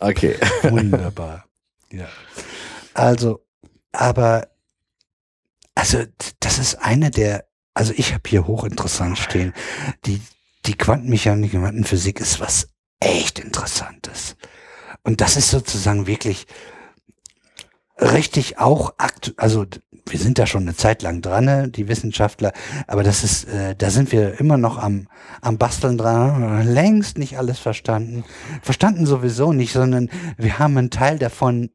Okay. 0.00 0.34
Wunderbar. 0.64 1.44
ja. 1.92 2.08
Also, 2.94 3.44
aber, 3.92 4.48
also, 5.76 5.98
das 6.40 6.58
ist 6.58 6.74
eine 6.76 7.12
der, 7.12 7.44
also 7.74 7.92
ich 7.96 8.12
habe 8.12 8.28
hier 8.28 8.46
hochinteressant 8.46 9.16
stehen. 9.16 9.52
Die, 10.04 10.20
die 10.66 10.76
Quantenmechanik 10.76 11.52
Quantenphysik 11.52 12.18
ist 12.20 12.40
was 12.40 12.70
echt 12.98 13.38
Interessantes. 13.38 14.36
Und 15.04 15.20
das 15.20 15.36
ist 15.36 15.50
sozusagen 15.50 16.08
wirklich 16.08 16.46
richtig 17.98 18.58
auch 18.58 18.94
aktu 18.98 19.32
also 19.36 19.64
wir 20.06 20.18
sind 20.18 20.38
da 20.38 20.46
schon 20.46 20.62
eine 20.62 20.76
Zeit 20.76 21.00
lang 21.00 21.22
dran, 21.22 21.46
ne, 21.46 21.68
die 21.68 21.88
Wissenschaftler, 21.88 22.52
aber 22.86 23.02
das 23.02 23.24
ist, 23.24 23.44
äh, 23.44 23.74
da 23.74 23.88
sind 23.88 24.12
wir 24.12 24.38
immer 24.38 24.58
noch 24.58 24.76
am, 24.76 25.08
am 25.40 25.56
Basteln 25.56 25.96
dran, 25.96 26.66
längst 26.66 27.16
nicht 27.16 27.38
alles 27.38 27.58
verstanden. 27.58 28.22
Verstanden 28.60 29.06
sowieso 29.06 29.54
nicht, 29.54 29.72
sondern 29.72 30.10
wir 30.36 30.58
haben 30.58 30.76
einen 30.76 30.90
Teil 30.90 31.18
davon 31.18 31.70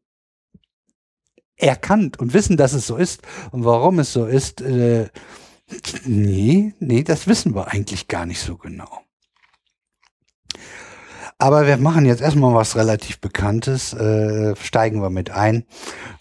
erkannt 1.55 2.19
und 2.19 2.33
wissen, 2.33 2.55
dass 2.55 2.73
es 2.73 2.85
so 2.85 2.97
ist 2.97 3.23
und 3.49 3.65
warum 3.65 3.97
es 3.97 4.13
so 4.13 4.27
ist, 4.27 4.61
äh, 4.61 5.07
Nee, 6.05 6.73
nee, 6.79 7.03
das 7.03 7.27
wissen 7.27 7.53
wir 7.53 7.67
eigentlich 7.67 8.07
gar 8.07 8.25
nicht 8.25 8.41
so 8.41 8.57
genau. 8.57 9.03
Aber 11.41 11.65
wir 11.65 11.77
machen 11.77 12.05
jetzt 12.05 12.21
erstmal 12.21 12.53
was 12.53 12.75
relativ 12.75 13.21
Bekanntes, 13.21 13.93
äh, 13.93 14.53
steigen 14.57 15.01
wir 15.01 15.09
mit 15.09 15.31
ein, 15.31 15.63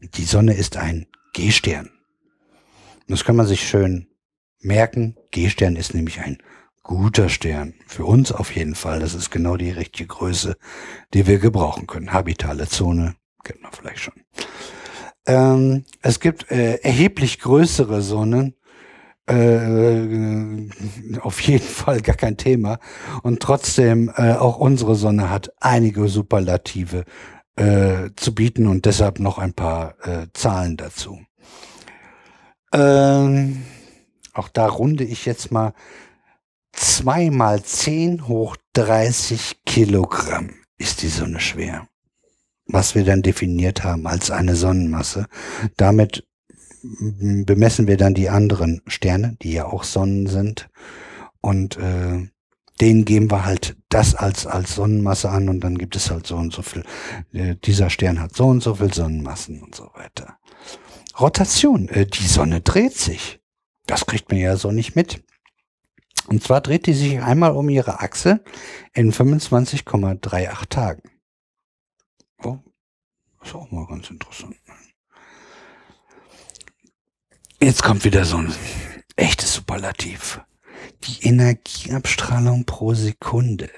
Die 0.00 0.24
Sonne 0.24 0.54
ist 0.54 0.76
ein 0.76 1.08
G-Stern. 1.32 1.90
Das 3.08 3.24
kann 3.24 3.36
man 3.36 3.46
sich 3.46 3.66
schön 3.66 4.08
merken. 4.60 5.16
G-Stern 5.30 5.76
ist 5.76 5.94
nämlich 5.94 6.20
ein 6.20 6.38
guter 6.82 7.28
Stern. 7.30 7.74
Für 7.86 8.04
uns 8.04 8.32
auf 8.32 8.54
jeden 8.54 8.74
Fall. 8.74 9.00
Das 9.00 9.14
ist 9.14 9.30
genau 9.30 9.56
die 9.56 9.70
richtige 9.70 10.06
Größe, 10.06 10.56
die 11.14 11.26
wir 11.26 11.38
gebrauchen 11.38 11.86
können. 11.86 12.12
Habitale 12.12 12.68
Zone, 12.68 13.14
kennt 13.44 13.62
man 13.62 13.72
vielleicht 13.72 14.00
schon. 14.00 14.14
Ähm, 15.26 15.84
es 16.02 16.20
gibt 16.20 16.50
äh, 16.50 16.76
erheblich 16.76 17.40
größere 17.40 18.02
Sonnen. 18.02 18.54
Äh, 19.26 20.68
auf 21.20 21.40
jeden 21.40 21.66
Fall 21.66 22.00
gar 22.00 22.16
kein 22.16 22.36
Thema. 22.36 22.78
Und 23.22 23.40
trotzdem, 23.40 24.10
äh, 24.16 24.32
auch 24.32 24.58
unsere 24.58 24.94
Sonne 24.94 25.30
hat 25.30 25.50
einige 25.60 26.08
Superlative 26.08 27.04
äh, 27.56 28.10
zu 28.16 28.34
bieten 28.34 28.66
und 28.66 28.86
deshalb 28.86 29.18
noch 29.18 29.38
ein 29.38 29.52
paar 29.52 29.96
äh, 30.06 30.28
Zahlen 30.32 30.76
dazu. 30.76 31.20
Ähm, 32.72 33.64
auch 34.32 34.48
da 34.48 34.66
runde 34.66 35.04
ich 35.04 35.26
jetzt 35.26 35.50
mal 35.50 35.72
zwei 36.72 37.30
mal 37.30 37.62
zehn 37.62 38.28
hoch 38.28 38.56
30 38.74 39.60
Kilogramm 39.66 40.50
ist 40.78 41.02
die 41.02 41.08
Sonne 41.08 41.40
schwer. 41.40 41.88
Was 42.66 42.94
wir 42.94 43.04
dann 43.04 43.22
definiert 43.22 43.82
haben 43.82 44.06
als 44.06 44.30
eine 44.30 44.54
Sonnenmasse. 44.54 45.26
Damit 45.76 46.26
bemessen 46.82 47.86
wir 47.88 47.96
dann 47.96 48.14
die 48.14 48.28
anderen 48.28 48.82
Sterne, 48.86 49.36
die 49.42 49.52
ja 49.52 49.66
auch 49.66 49.84
Sonnen 49.84 50.26
sind. 50.26 50.68
Und 51.40 51.76
äh, 51.78 52.28
denen 52.80 53.04
geben 53.04 53.30
wir 53.30 53.44
halt 53.44 53.76
das 53.88 54.14
als, 54.14 54.46
als 54.46 54.74
Sonnenmasse 54.74 55.30
an 55.30 55.48
und 55.48 55.60
dann 55.60 55.78
gibt 55.78 55.96
es 55.96 56.10
halt 56.10 56.26
so 56.26 56.36
und 56.36 56.52
so 56.52 56.62
viel. 56.62 56.84
Äh, 57.32 57.56
dieser 57.56 57.90
Stern 57.90 58.20
hat 58.20 58.36
so 58.36 58.46
und 58.46 58.62
so 58.62 58.76
viel 58.76 58.92
Sonnenmassen 58.92 59.62
und 59.62 59.74
so 59.74 59.90
weiter. 59.94 60.37
Rotation. 61.20 61.88
Äh, 61.88 62.06
die 62.06 62.26
Sonne 62.26 62.60
dreht 62.60 62.96
sich. 62.96 63.40
Das 63.86 64.06
kriegt 64.06 64.30
man 64.30 64.40
ja 64.40 64.56
so 64.56 64.70
nicht 64.70 64.96
mit. 64.96 65.22
Und 66.26 66.42
zwar 66.42 66.60
dreht 66.60 66.86
die 66.86 66.92
sich 66.92 67.20
einmal 67.20 67.52
um 67.52 67.68
ihre 67.68 68.00
Achse 68.00 68.44
in 68.92 69.12
25,38 69.12 70.68
Tagen. 70.68 71.02
Oh, 72.42 72.58
ist 73.42 73.54
auch 73.54 73.70
mal 73.70 73.86
ganz 73.86 74.10
interessant. 74.10 74.56
Jetzt 77.60 77.82
kommt 77.82 78.04
wieder 78.04 78.24
so 78.24 78.36
ein 78.36 78.54
echtes 79.16 79.54
Superlativ. 79.54 80.40
Die 81.04 81.26
Energieabstrahlung 81.26 82.66
pro 82.66 82.94
Sekunde 82.94 83.70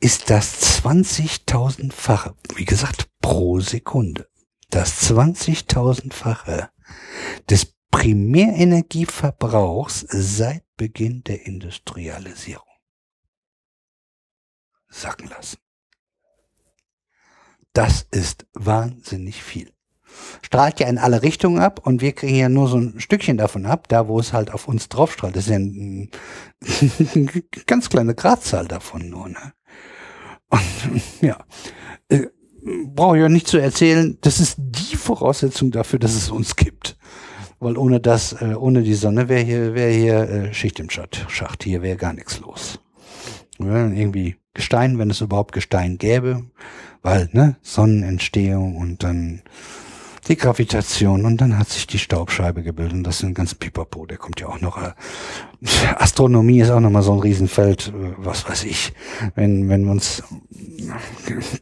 ist 0.00 0.30
das 0.30 0.82
20.000-fache, 0.84 2.34
wie 2.56 2.66
gesagt, 2.66 3.08
pro 3.20 3.60
Sekunde 3.60 4.28
das 4.70 5.10
20.000-fache 5.10 6.70
des 7.48 7.74
Primärenergieverbrauchs 7.90 10.06
seit 10.08 10.64
Beginn 10.76 11.24
der 11.24 11.46
Industrialisierung. 11.46 12.66
Sacken 14.88 15.28
lassen. 15.28 15.58
Das 17.72 18.06
ist 18.10 18.46
wahnsinnig 18.54 19.42
viel. 19.42 19.72
Strahlt 20.42 20.80
ja 20.80 20.88
in 20.88 20.98
alle 20.98 21.22
Richtungen 21.22 21.60
ab 21.60 21.86
und 21.86 22.00
wir 22.00 22.12
kriegen 22.12 22.36
ja 22.36 22.48
nur 22.48 22.66
so 22.68 22.78
ein 22.78 22.98
Stückchen 22.98 23.36
davon 23.36 23.66
ab, 23.66 23.86
da 23.88 24.08
wo 24.08 24.18
es 24.18 24.32
halt 24.32 24.50
auf 24.50 24.66
uns 24.66 24.88
drauf 24.88 25.12
strahlt. 25.12 25.36
Das 25.36 25.46
ist 25.46 25.50
ja 25.50 25.56
eine 25.56 26.08
ganz 27.66 27.90
kleine 27.90 28.16
Gradzahl 28.16 28.66
davon 28.66 29.08
nur. 29.08 29.28
Ne? 29.28 29.52
Und 30.48 30.64
ja, 31.20 31.44
äh, 32.08 32.26
brauche 32.94 33.16
ich 33.16 33.22
ja 33.22 33.28
nicht 33.28 33.48
zu 33.48 33.58
erzählen, 33.58 34.18
das 34.20 34.40
ist 34.40 34.56
die 34.58 34.96
Voraussetzung 34.96 35.70
dafür, 35.70 35.98
dass 35.98 36.14
es 36.14 36.30
uns 36.30 36.56
gibt. 36.56 36.96
Weil 37.58 37.76
ohne 37.76 38.00
das, 38.00 38.32
äh, 38.40 38.54
ohne 38.54 38.82
die 38.82 38.94
Sonne 38.94 39.28
wäre 39.28 39.42
hier, 39.42 39.74
wäre 39.74 39.92
hier 39.92 40.30
äh, 40.30 40.54
Schicht 40.54 40.80
im 40.80 40.88
Schacht. 40.88 41.26
Schacht 41.28 41.62
hier 41.62 41.82
wäre 41.82 41.96
gar 41.96 42.14
nichts 42.14 42.40
los. 42.40 42.80
Ja, 43.58 43.88
irgendwie 43.88 44.36
Gestein, 44.54 44.98
wenn 44.98 45.10
es 45.10 45.20
überhaupt 45.20 45.52
Gestein 45.52 45.98
gäbe, 45.98 46.44
weil 47.02 47.28
ne 47.32 47.56
Sonnenentstehung 47.60 48.76
und 48.76 49.02
dann 49.02 49.42
die 50.28 50.36
Gravitation 50.36 51.24
und 51.24 51.40
dann 51.40 51.58
hat 51.58 51.68
sich 51.68 51.86
die 51.86 51.98
Staubscheibe 51.98 52.62
gebildet 52.62 52.94
und 52.94 53.04
das 53.04 53.16
ist 53.16 53.24
ein 53.24 53.34
ganz 53.34 53.54
Pipapo, 53.54 54.06
der 54.06 54.18
kommt 54.18 54.40
ja 54.40 54.48
auch 54.48 54.60
noch. 54.60 54.82
Äh, 54.82 54.92
Astronomie 55.96 56.60
ist 56.60 56.70
auch 56.70 56.80
nochmal 56.80 57.02
so 57.02 57.12
ein 57.12 57.20
Riesenfeld, 57.20 57.88
äh, 57.88 58.12
was 58.16 58.48
weiß 58.48 58.64
ich. 58.64 58.92
Wenn, 59.34 59.68
wenn 59.68 59.84
wir 59.84 59.92
uns, 59.92 60.22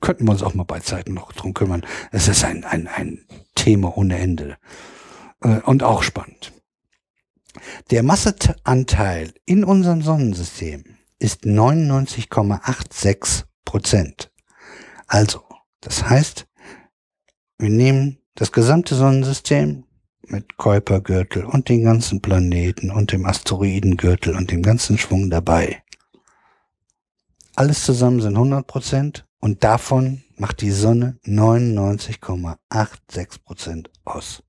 könnten 0.01 0.27
wir 0.27 0.33
uns 0.33 0.43
auch 0.43 0.55
mal 0.55 0.65
bei 0.65 0.81
Zeiten 0.81 1.15
noch 1.15 1.33
drum 1.33 1.55
kümmern. 1.55 1.85
Es 2.11 2.29
ist 2.29 2.45
ein, 2.45 2.65
ein, 2.65 2.89
ein 2.89 3.21
Thema 3.55 3.97
ohne 3.97 4.19
Ende 4.19 4.57
äh, 5.43 5.61
und 5.61 5.83
auch 5.83 6.03
spannend. 6.03 6.53
Der 7.91 8.03
Masseanteil 8.03 9.33
in 9.45 9.65
unserem 9.65 10.03
Sonnensystem 10.03 10.85
ist 11.19 11.45
99,86 11.45 13.45
Prozent. 13.65 14.31
Also, 15.07 15.43
das 15.81 16.09
heißt, 16.09 16.47
wir 17.59 17.71
nehmen 17.71 18.18
das 18.39 18.53
gesamte 18.53 18.95
Sonnensystem 18.95 19.85
mit 20.23 20.57
Kuipergürtel 20.57 21.45
und 21.45 21.69
den 21.69 21.83
ganzen 21.83 22.23
Planeten 22.23 22.93
und 22.93 23.11
dem 23.11 23.27
Asteroidengürtel 23.27 24.37
und 24.37 24.53
dem 24.53 24.63
ganzen 24.63 24.97
Schwung 24.97 25.29
dabei. 25.29 25.83
Alles 27.57 27.83
zusammen 27.83 28.21
sind 28.21 28.37
100 28.37 28.65
Prozent 28.65 29.27
und 29.41 29.65
davon 29.65 30.23
macht 30.37 30.61
die 30.61 30.71
Sonne 30.71 31.19
99,86 31.25 33.43
Prozent 33.43 33.91
aus. 34.05 34.45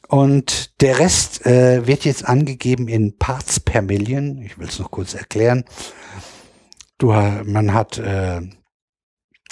Und 0.08 0.80
der 0.80 0.98
Rest 0.98 1.44
äh, 1.44 1.86
wird 1.86 2.04
jetzt 2.06 2.24
angegeben 2.24 2.88
in 2.88 3.18
Parts 3.18 3.60
per 3.60 3.82
Million. 3.82 4.40
Ich 4.40 4.58
will 4.58 4.66
es 4.66 4.78
noch 4.78 4.90
kurz 4.90 5.14
erklären. 5.14 5.64
Du, 6.96 7.12
man 7.12 7.74
hat 7.74 7.98
äh, 7.98 8.40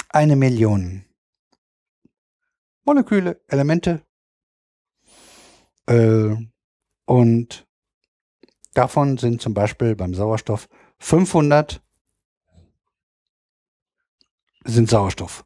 eine 0.09 0.37
Million 0.37 1.05
Moleküle, 2.85 3.41
Elemente 3.49 4.03
Äh, 5.89 6.35
und 7.05 7.67
davon 8.75 9.19
sind 9.19 9.41
zum 9.41 9.55
Beispiel 9.55 9.95
beim 9.95 10.15
Sauerstoff 10.15 10.69
500 10.99 11.81
sind 14.65 14.91
Sauerstoff. 14.91 15.45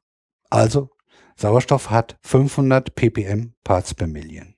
Also 0.48 0.90
Sauerstoff 1.36 1.90
hat 1.90 2.18
500 2.22 2.94
ppm 2.94 3.55
Parts 3.64 3.94
per 3.94 4.06
Million. 4.06 4.55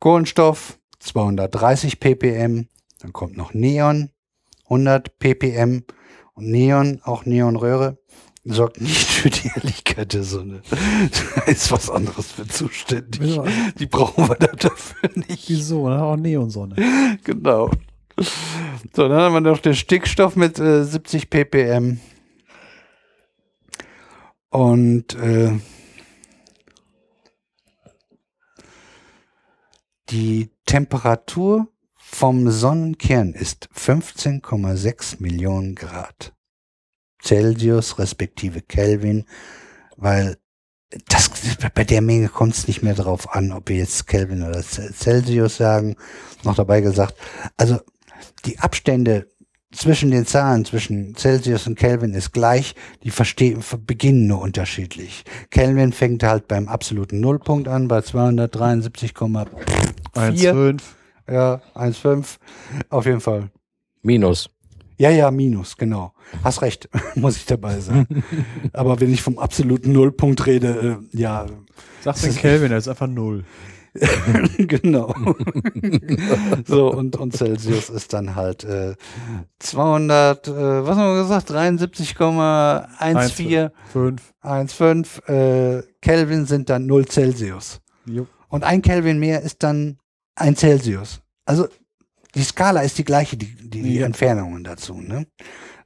Kohlenstoff 0.00 0.78
230 0.98 2.00
ppm, 2.00 2.68
dann 3.00 3.12
kommt 3.12 3.36
noch 3.36 3.54
Neon 3.54 4.10
100 4.64 5.18
ppm 5.18 5.84
und 6.34 6.50
Neon, 6.50 7.00
auch 7.04 7.26
Neonröhre, 7.26 7.98
sorgt 8.44 8.80
nicht 8.80 9.06
für 9.06 9.30
die 9.30 9.50
Helligkeit 9.50 10.12
der 10.12 10.22
Sonne. 10.22 10.62
Da 10.70 11.42
ist 11.42 11.70
was 11.70 11.90
anderes 11.90 12.32
für 12.32 12.46
zuständig. 12.46 13.36
Ja. 13.36 13.44
Die 13.78 13.86
brauchen 13.86 14.28
wir 14.28 14.36
da 14.36 14.46
dafür 14.46 15.10
nicht. 15.14 15.48
Wieso? 15.48 15.88
Ne? 15.88 16.02
Auch 16.02 16.16
Neonsonne. 16.16 16.76
Genau. 17.24 17.70
So, 18.94 19.08
dann 19.08 19.20
haben 19.20 19.32
wir 19.34 19.40
noch 19.40 19.58
den 19.58 19.74
Stickstoff 19.74 20.36
mit 20.36 20.58
äh, 20.58 20.84
70 20.84 21.30
ppm. 21.30 22.00
Und 24.50 25.14
äh, 25.14 25.52
die 30.10 30.50
Temperatur 30.66 31.68
vom 31.94 32.50
Sonnenkern 32.50 33.34
ist 33.34 33.68
15,6 33.76 35.20
Millionen 35.20 35.74
Grad. 35.74 36.34
Celsius 37.22 37.98
respektive 37.98 38.62
Kelvin, 38.62 39.24
weil 39.96 40.36
das, 41.06 41.30
bei 41.74 41.84
der 41.84 42.00
Menge 42.00 42.28
kommt 42.28 42.54
es 42.54 42.66
nicht 42.66 42.82
mehr 42.82 42.94
darauf 42.94 43.32
an, 43.34 43.52
ob 43.52 43.68
wir 43.68 43.76
jetzt 43.76 44.06
Kelvin 44.06 44.42
oder 44.42 44.62
Ce- 44.62 44.92
Celsius 44.92 45.56
sagen. 45.56 45.96
Noch 46.42 46.56
dabei 46.56 46.80
gesagt, 46.80 47.14
also 47.56 47.78
die 48.44 48.58
Abstände 48.58 49.28
zwischen 49.72 50.10
den 50.10 50.26
Zahlen, 50.26 50.64
zwischen 50.64 51.14
Celsius 51.14 51.68
und 51.68 51.78
Kelvin 51.78 52.14
ist 52.14 52.32
gleich, 52.32 52.74
die 53.04 53.10
verstehen, 53.10 53.62
beginnen 53.86 54.26
nur 54.26 54.40
unterschiedlich. 54.40 55.24
Kelvin 55.50 55.92
fängt 55.92 56.24
halt 56.24 56.48
beim 56.48 56.66
absoluten 56.68 57.20
Nullpunkt 57.20 57.68
an, 57.68 57.86
bei 57.86 58.00
273,4. 58.00 59.46
1,5. 60.14 60.80
Ja, 61.30 61.60
1,5. 61.74 62.38
Auf 62.88 63.06
jeden 63.06 63.20
Fall. 63.20 63.50
Minus. 64.02 64.50
Ja, 64.98 65.10
ja, 65.10 65.30
Minus, 65.30 65.76
genau. 65.76 66.12
Hast 66.44 66.62
recht, 66.62 66.88
muss 67.14 67.36
ich 67.36 67.46
dabei 67.46 67.78
sein. 67.80 68.06
Aber 68.72 69.00
wenn 69.00 69.12
ich 69.12 69.22
vom 69.22 69.38
absoluten 69.38 69.92
Nullpunkt 69.92 70.46
rede, 70.46 70.98
äh, 71.12 71.16
ja, 71.16 71.46
Sag 72.02 72.20
den 72.20 72.34
Kelvin, 72.34 72.72
er 72.72 72.78
ist 72.78 72.88
einfach 72.88 73.06
null. 73.06 73.44
genau. 74.58 75.14
so, 76.66 76.92
und, 76.92 77.16
und 77.16 77.36
Celsius 77.36 77.90
ist 77.90 78.12
dann 78.12 78.36
halt 78.36 78.62
äh, 78.64 78.94
200, 79.58 80.48
äh, 80.48 80.52
was 80.52 80.96
haben 80.96 81.14
wir 81.14 81.22
gesagt, 81.22 81.50
73,14, 81.50 83.70
5. 83.92 84.34
1,5 84.42 85.78
äh, 85.78 85.82
Kelvin 86.00 86.46
sind 86.46 86.70
dann 86.70 86.86
0 86.86 87.06
Celsius. 87.06 87.80
Jo. 88.06 88.26
Und 88.50 88.64
ein 88.64 88.82
Kelvin 88.82 89.18
mehr 89.18 89.40
ist 89.40 89.62
dann 89.62 89.98
ein 90.34 90.56
Celsius. 90.56 91.22
Also 91.46 91.68
die 92.34 92.42
Skala 92.42 92.82
ist 92.82 92.98
die 92.98 93.04
gleiche, 93.04 93.36
die, 93.36 93.54
die, 93.54 93.82
die. 93.82 94.00
Entfernungen 94.00 94.62
dazu. 94.62 94.94
Ne? 94.94 95.26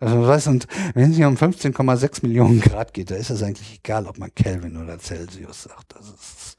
Also 0.00 0.16
du 0.16 0.26
weißt, 0.26 0.48
und 0.48 0.66
wenn 0.94 1.10
es 1.10 1.16
hier 1.16 1.28
um 1.28 1.36
15,6 1.36 2.26
Millionen 2.26 2.60
Grad 2.60 2.92
geht, 2.92 3.10
da 3.10 3.14
ist 3.14 3.30
es 3.30 3.42
eigentlich 3.42 3.78
egal, 3.78 4.06
ob 4.06 4.18
man 4.18 4.34
Kelvin 4.34 4.76
oder 4.76 4.98
Celsius 4.98 5.62
sagt. 5.62 5.94
Das 5.94 6.08
ist 6.08 6.56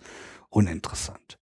uninteressant. 0.49 1.37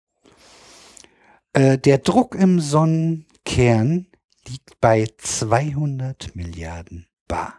Äh, 1.54 1.78
der 1.78 2.00
Druck 2.00 2.36
im 2.36 2.60
Sonnenkern 2.60 4.08
liegt 4.48 4.82
bei 4.82 5.08
200 5.18 6.36
Milliarden 6.36 7.08
Bar. 7.28 7.54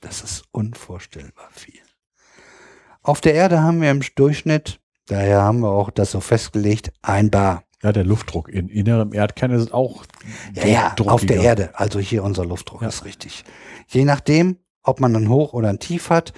Das 0.00 0.22
ist 0.22 0.44
unvorstellbar 0.50 1.48
viel. 1.52 1.80
Auf 3.02 3.20
der 3.20 3.34
Erde 3.34 3.62
haben 3.62 3.80
wir 3.80 3.90
im 3.90 4.02
Durchschnitt, 4.14 4.80
daher 5.06 5.42
haben 5.42 5.60
wir 5.60 5.70
auch 5.70 5.90
das 5.90 6.10
so 6.12 6.20
festgelegt, 6.20 6.92
ein 7.02 7.30
Bar. 7.30 7.64
Ja, 7.82 7.90
der 7.92 8.04
Luftdruck 8.04 8.48
in 8.48 8.68
innerem 8.68 9.12
Erdkern 9.12 9.50
ist 9.50 9.74
auch 9.74 10.04
Ja, 10.54 10.66
ja, 10.66 10.94
auf 11.06 11.26
der. 11.26 11.40
Erde. 11.42 11.70
Also 11.74 11.98
hier 11.98 12.22
unser 12.22 12.44
Luftdruck 12.46 12.82
Ja. 12.82 12.88
ist 12.88 13.04
richtig. 13.04 13.44
Je 13.88 14.04
nachdem, 14.04 14.58
ob 14.84 15.00
man 15.00 15.14
ein 15.16 15.28
Hoch 15.28 15.52
oder 15.52 15.68
ein 15.68 15.80
Tief 15.80 16.08
hat. 16.10 16.32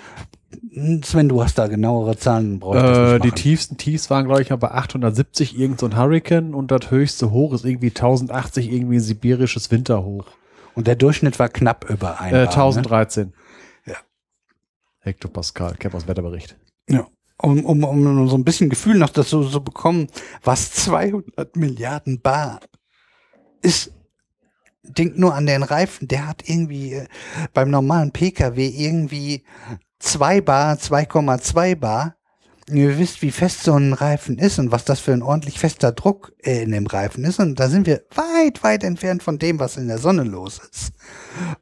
Hm, 0.72 1.02
Sven, 1.02 1.28
du 1.28 1.42
hast 1.42 1.58
da 1.58 1.66
genauere 1.66 2.16
Zahlen, 2.16 2.62
Äh, 2.62 3.18
die 3.20 3.32
tiefsten 3.32 3.76
Tiefs 3.76 4.08
waren, 4.08 4.24
glaube 4.24 4.40
ich, 4.40 4.48
mal 4.50 4.56
bei 4.56 4.70
870 4.70 5.58
irgend 5.58 5.80
so 5.80 5.86
ein 5.86 5.96
Hurricane 5.96 6.54
und 6.54 6.70
das 6.70 6.90
höchste 6.90 7.30
Hoch 7.30 7.52
ist 7.52 7.64
irgendwie 7.64 7.90
1080 7.90 8.72
irgendwie 8.72 8.96
ein 8.96 9.00
sibirisches 9.00 9.70
Winterhoch. 9.70 10.26
Und 10.74 10.86
der 10.86 10.96
Durchschnitt 10.96 11.38
war 11.38 11.48
knapp 11.50 11.90
über 11.90 12.20
ein 12.20 12.28
Äh, 12.32 12.32
Bar. 12.32 12.40
Ne? 12.44 12.48
1013. 12.50 13.32
Ja. 13.84 13.94
Hektopascal, 15.00 15.74
Keppers 15.74 16.08
Wetterbericht. 16.08 16.56
Ja. 16.88 17.06
Um, 17.36 17.64
um, 17.64 17.82
um 17.82 18.28
so 18.28 18.36
ein 18.36 18.44
bisschen 18.44 18.70
Gefühl 18.70 18.96
noch 18.96 19.10
dazu 19.10 19.44
zu 19.44 19.62
bekommen, 19.62 20.06
was 20.42 20.72
200 20.72 21.56
Milliarden 21.56 22.20
Bar 22.20 22.60
ist. 23.60 23.92
Denkt 24.82 25.18
nur 25.18 25.34
an 25.34 25.46
den 25.46 25.62
Reifen, 25.62 26.08
der 26.08 26.28
hat 26.28 26.48
irgendwie 26.48 26.92
äh, 26.92 27.06
beim 27.54 27.70
normalen 27.70 28.12
Pkw 28.12 28.68
irgendwie 28.68 29.42
2 29.98 30.42
Bar, 30.42 30.74
2,2 30.74 31.74
Bar. 31.74 32.16
Ihr 32.70 32.98
wisst, 32.98 33.20
wie 33.20 33.30
fest 33.30 33.62
so 33.62 33.74
ein 33.74 33.92
Reifen 33.92 34.38
ist 34.38 34.58
und 34.58 34.72
was 34.72 34.84
das 34.86 34.98
für 35.00 35.12
ein 35.12 35.22
ordentlich 35.22 35.58
fester 35.58 35.92
Druck 35.92 36.32
äh, 36.42 36.62
in 36.62 36.72
dem 36.72 36.86
Reifen 36.86 37.22
ist. 37.24 37.38
Und 37.38 37.60
da 37.60 37.68
sind 37.68 37.86
wir 37.86 38.02
weit, 38.14 38.62
weit 38.62 38.84
entfernt 38.84 39.22
von 39.22 39.38
dem, 39.38 39.58
was 39.58 39.76
in 39.76 39.88
der 39.88 39.98
Sonne 39.98 40.22
los 40.24 40.58
ist. 40.72 40.92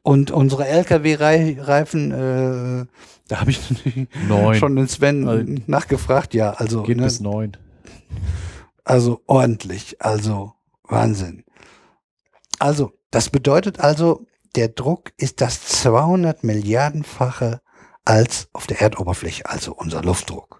Und 0.01 0.31
unsere 0.31 0.65
Lkw-Reifen, 0.67 2.11
äh, 2.11 2.85
da 3.27 3.39
habe 3.41 3.51
ich 3.51 3.59
Neun. 4.27 4.55
schon 4.55 4.75
den 4.77 4.87
Sven 4.87 5.27
Also- 5.27 5.45
nachgefragt. 5.67 6.33
Ja, 6.33 6.51
also, 6.51 6.83
Geht 6.83 6.97
ne, 6.97 7.03
bis 7.03 7.19
neun. 7.19 7.57
also 8.85 9.21
ordentlich, 9.27 10.01
also 10.01 10.53
Wahnsinn. 10.87 11.43
Also, 12.59 12.93
das 13.11 13.29
bedeutet 13.29 13.79
also, 13.79 14.25
der 14.55 14.69
Druck 14.69 15.11
ist 15.17 15.41
das 15.41 15.65
200 15.65 16.43
Milliardenfache 16.43 17.59
als 18.05 18.47
auf 18.53 18.67
der 18.67 18.81
Erdoberfläche, 18.81 19.49
also 19.49 19.73
unser 19.73 20.01
Luftdruck. 20.03 20.52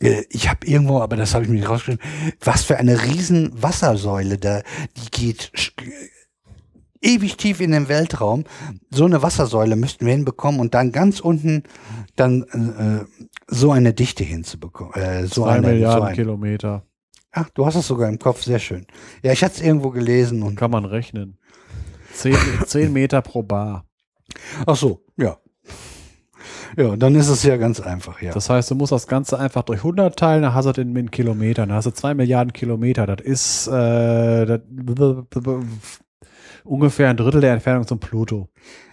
Äh, 0.00 0.24
Ich 0.30 0.48
habe 0.48 0.66
irgendwo, 0.66 1.00
aber 1.00 1.16
das 1.16 1.34
habe 1.34 1.44
ich 1.44 1.50
mir 1.50 1.56
nicht 1.56 1.68
rausgeschrieben, 1.68 2.02
was 2.40 2.62
für 2.64 2.76
eine 2.78 3.02
riesen 3.04 3.50
Wassersäule 3.62 4.38
da, 4.38 4.62
die 4.96 5.10
geht 5.10 5.52
sch- 5.54 5.72
ewig 7.02 7.36
tief 7.36 7.60
in 7.60 7.72
den 7.72 7.88
Weltraum. 7.88 8.44
So 8.90 9.04
eine 9.04 9.22
Wassersäule 9.22 9.76
müssten 9.76 10.06
wir 10.06 10.12
hinbekommen 10.12 10.60
und 10.60 10.74
dann 10.74 10.92
ganz 10.92 11.20
unten 11.20 11.62
dann 12.16 12.42
äh, 12.42 13.24
so 13.48 13.70
eine 13.70 13.92
Dichte 13.92 14.24
hinzubekommen. 14.24 14.94
Äh, 14.94 15.26
so 15.26 15.44
Zwei 15.44 15.52
eine, 15.52 15.68
Milliarden 15.68 15.98
so 16.00 16.04
ein, 16.08 16.14
Kilometer. 16.14 16.84
Ach, 17.32 17.50
du 17.50 17.66
hast 17.66 17.74
es 17.76 17.86
sogar 17.86 18.08
im 18.08 18.18
Kopf, 18.18 18.42
sehr 18.42 18.58
schön. 18.58 18.86
Ja, 19.22 19.32
ich 19.32 19.44
hatte 19.44 19.56
es 19.56 19.60
irgendwo 19.60 19.90
gelesen 19.90 20.42
und. 20.42 20.56
Kann 20.56 20.70
man 20.70 20.84
rechnen. 20.86 21.38
Zehn, 22.14 22.36
zehn 22.66 22.92
Meter 22.94 23.20
pro 23.20 23.42
Bar. 23.42 23.84
Ach 24.66 24.74
so, 24.76 25.04
ja. 25.18 25.36
Ja, 26.76 26.96
dann 26.96 27.14
ist 27.14 27.28
es 27.28 27.42
ja 27.42 27.56
ganz 27.56 27.80
einfach, 27.80 28.20
ja. 28.22 28.32
Das 28.32 28.50
heißt, 28.50 28.70
du 28.70 28.74
musst 28.74 28.92
das 28.92 29.06
Ganze 29.06 29.38
einfach 29.38 29.62
durch 29.62 29.80
100 29.80 30.16
teilen, 30.16 30.42
dann 30.42 30.54
hast 30.54 30.66
du 30.66 30.72
den 30.72 30.94
in 30.96 31.10
Kilometern. 31.10 31.68
Dann 31.68 31.76
hast 31.76 31.86
du 31.86 31.90
zwei 31.90 32.14
Milliarden 32.14 32.52
Kilometer. 32.52 33.06
Das 33.06 33.24
ist 33.24 33.68
äh, 33.68 34.46
das, 34.46 34.60
ungefähr 36.66 37.08
ein 37.10 37.16
Drittel 37.16 37.40
der 37.40 37.52
Entfernung 37.54 37.86
zum 37.86 37.98
Pluto. 38.00 38.48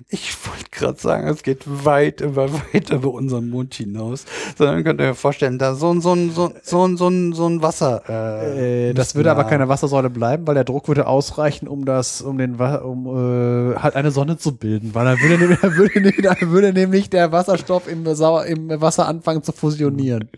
Ich 0.09 0.35
wollte 0.47 0.69
gerade 0.71 0.99
sagen, 0.99 1.27
es 1.27 1.43
geht 1.43 1.61
weit 1.65 2.21
über 2.21 2.51
weit 2.73 2.89
über 2.91 3.11
unseren 3.11 3.49
Mund 3.49 3.73
hinaus. 3.73 4.25
Sondern 4.57 4.83
könnt 4.83 4.99
ihr 5.01 5.11
euch 5.11 5.17
vorstellen, 5.17 5.57
da 5.57 5.73
so 5.75 5.91
ein 5.91 6.01
so 6.01 6.13
ein 6.13 6.31
so 6.31 6.45
ein 6.49 6.53
so 6.63 6.85
ein 6.87 6.97
so 6.97 7.07
ein, 7.07 7.33
so 7.33 7.47
ein 7.47 7.61
Wasser. 7.61 8.03
Äh, 8.07 8.89
Äh, 8.89 8.93
das 8.93 9.15
würde 9.15 9.31
aber 9.31 9.45
keine 9.45 9.67
Wassersäule 9.69 10.09
bleiben, 10.09 10.45
weil 10.45 10.55
der 10.55 10.63
Druck 10.65 10.87
würde 10.87 11.07
ausreichen, 11.07 11.67
um 11.67 11.85
das, 11.85 12.21
um 12.21 12.37
den, 12.37 12.55
um 12.55 13.07
äh, 13.07 13.75
halt 13.77 13.95
eine 13.95 14.11
Sonne 14.11 14.37
zu 14.37 14.55
bilden, 14.55 14.93
weil 14.93 15.05
dann 15.05 15.19
würde, 15.19 15.37
nämlich- 15.39 15.59
dann 15.61 15.75
würde, 15.75 15.99
nämlich- 16.01 16.21
dann 16.21 16.51
würde 16.51 16.73
nämlich 16.73 17.09
der 17.09 17.31
Wasserstoff 17.31 17.87
im, 17.87 18.05
Sauer, 18.15 18.45
im 18.45 18.69
Wasser 18.81 19.07
anfangen 19.07 19.41
zu 19.43 19.51
fusionieren. 19.53 20.29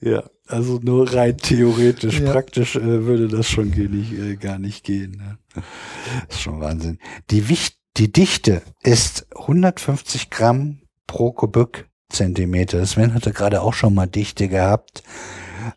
Ja, 0.00 0.24
also 0.46 0.78
nur 0.82 1.12
rein 1.12 1.36
theoretisch, 1.36 2.20
Ja. 2.20 2.30
praktisch 2.32 2.76
äh, 2.76 3.06
würde 3.06 3.28
das 3.28 3.48
schon 3.48 3.70
ge- 3.72 3.88
nicht, 3.88 4.12
äh, 4.12 4.36
gar 4.36 4.58
nicht 4.58 4.84
gehen. 4.84 5.12
Ne? 5.12 5.38
Das 5.54 6.36
ist 6.36 6.42
schon 6.42 6.60
Wahnsinn. 6.60 6.98
Die, 7.30 7.48
Wicht, 7.48 7.76
die 7.96 8.12
Dichte 8.12 8.62
ist 8.82 9.26
150 9.36 10.30
Gramm 10.30 10.82
pro 11.06 11.32
Kubikzentimeter. 11.32 12.84
Sven 12.86 13.14
hatte 13.14 13.32
gerade 13.32 13.62
auch 13.62 13.74
schon 13.74 13.94
mal 13.94 14.06
Dichte 14.06 14.48
gehabt. 14.48 15.02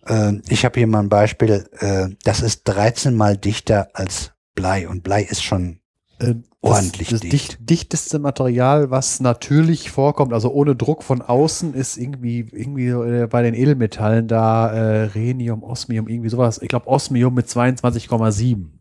Äh, 0.06 0.34
ich 0.48 0.66
habe 0.66 0.80
hier 0.80 0.88
mal 0.88 1.00
ein 1.00 1.10
Beispiel. 1.10 1.68
Äh, 1.80 2.10
das 2.24 2.42
ist 2.42 2.64
13 2.66 3.16
mal 3.16 3.38
dichter 3.38 3.90
als 3.94 4.32
Blei 4.56 4.88
und 4.88 5.04
Blei 5.04 5.24
ist 5.24 5.44
schon 5.44 5.80
Äh, 6.20 6.36
Ordentlich 6.62 7.10
das, 7.10 7.20
das 7.20 7.30
dicht. 7.30 7.34
dicht. 7.34 7.70
dichteste 7.70 8.20
Material, 8.20 8.90
was 8.90 9.20
natürlich 9.20 9.92
vorkommt, 9.92 10.32
also 10.32 10.50
ohne 10.54 10.76
Druck 10.78 11.04
von 11.04 11.22
außen, 11.22 11.74
ist 11.74 11.98
irgendwie, 11.98 12.48
irgendwie 12.52 12.88
äh, 12.88 13.28
bei 13.28 13.42
den 13.42 13.54
Edelmetallen 13.54 14.30
da 14.30 14.72
äh, 14.72 15.04
Rhenium, 15.08 15.62
Osmium, 15.64 16.08
irgendwie 16.08 16.30
sowas. 16.30 16.60
Ich 16.62 16.70
glaube 16.70 16.88
Osmium 16.88 17.34
mit 17.34 17.48
22,7 17.48 18.73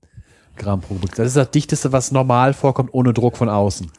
Gramm 0.57 0.81
pro 0.81 0.97
Stück. 0.99 1.15
Das 1.15 1.29
ist 1.29 1.37
das 1.37 1.51
dichteste, 1.51 1.93
was 1.93 2.13
normal 2.13 2.55
vorkommt, 2.55 2.91
ohne 2.93 3.13
Druck 3.13 3.37
von 3.37 3.49
außen. 3.49 3.91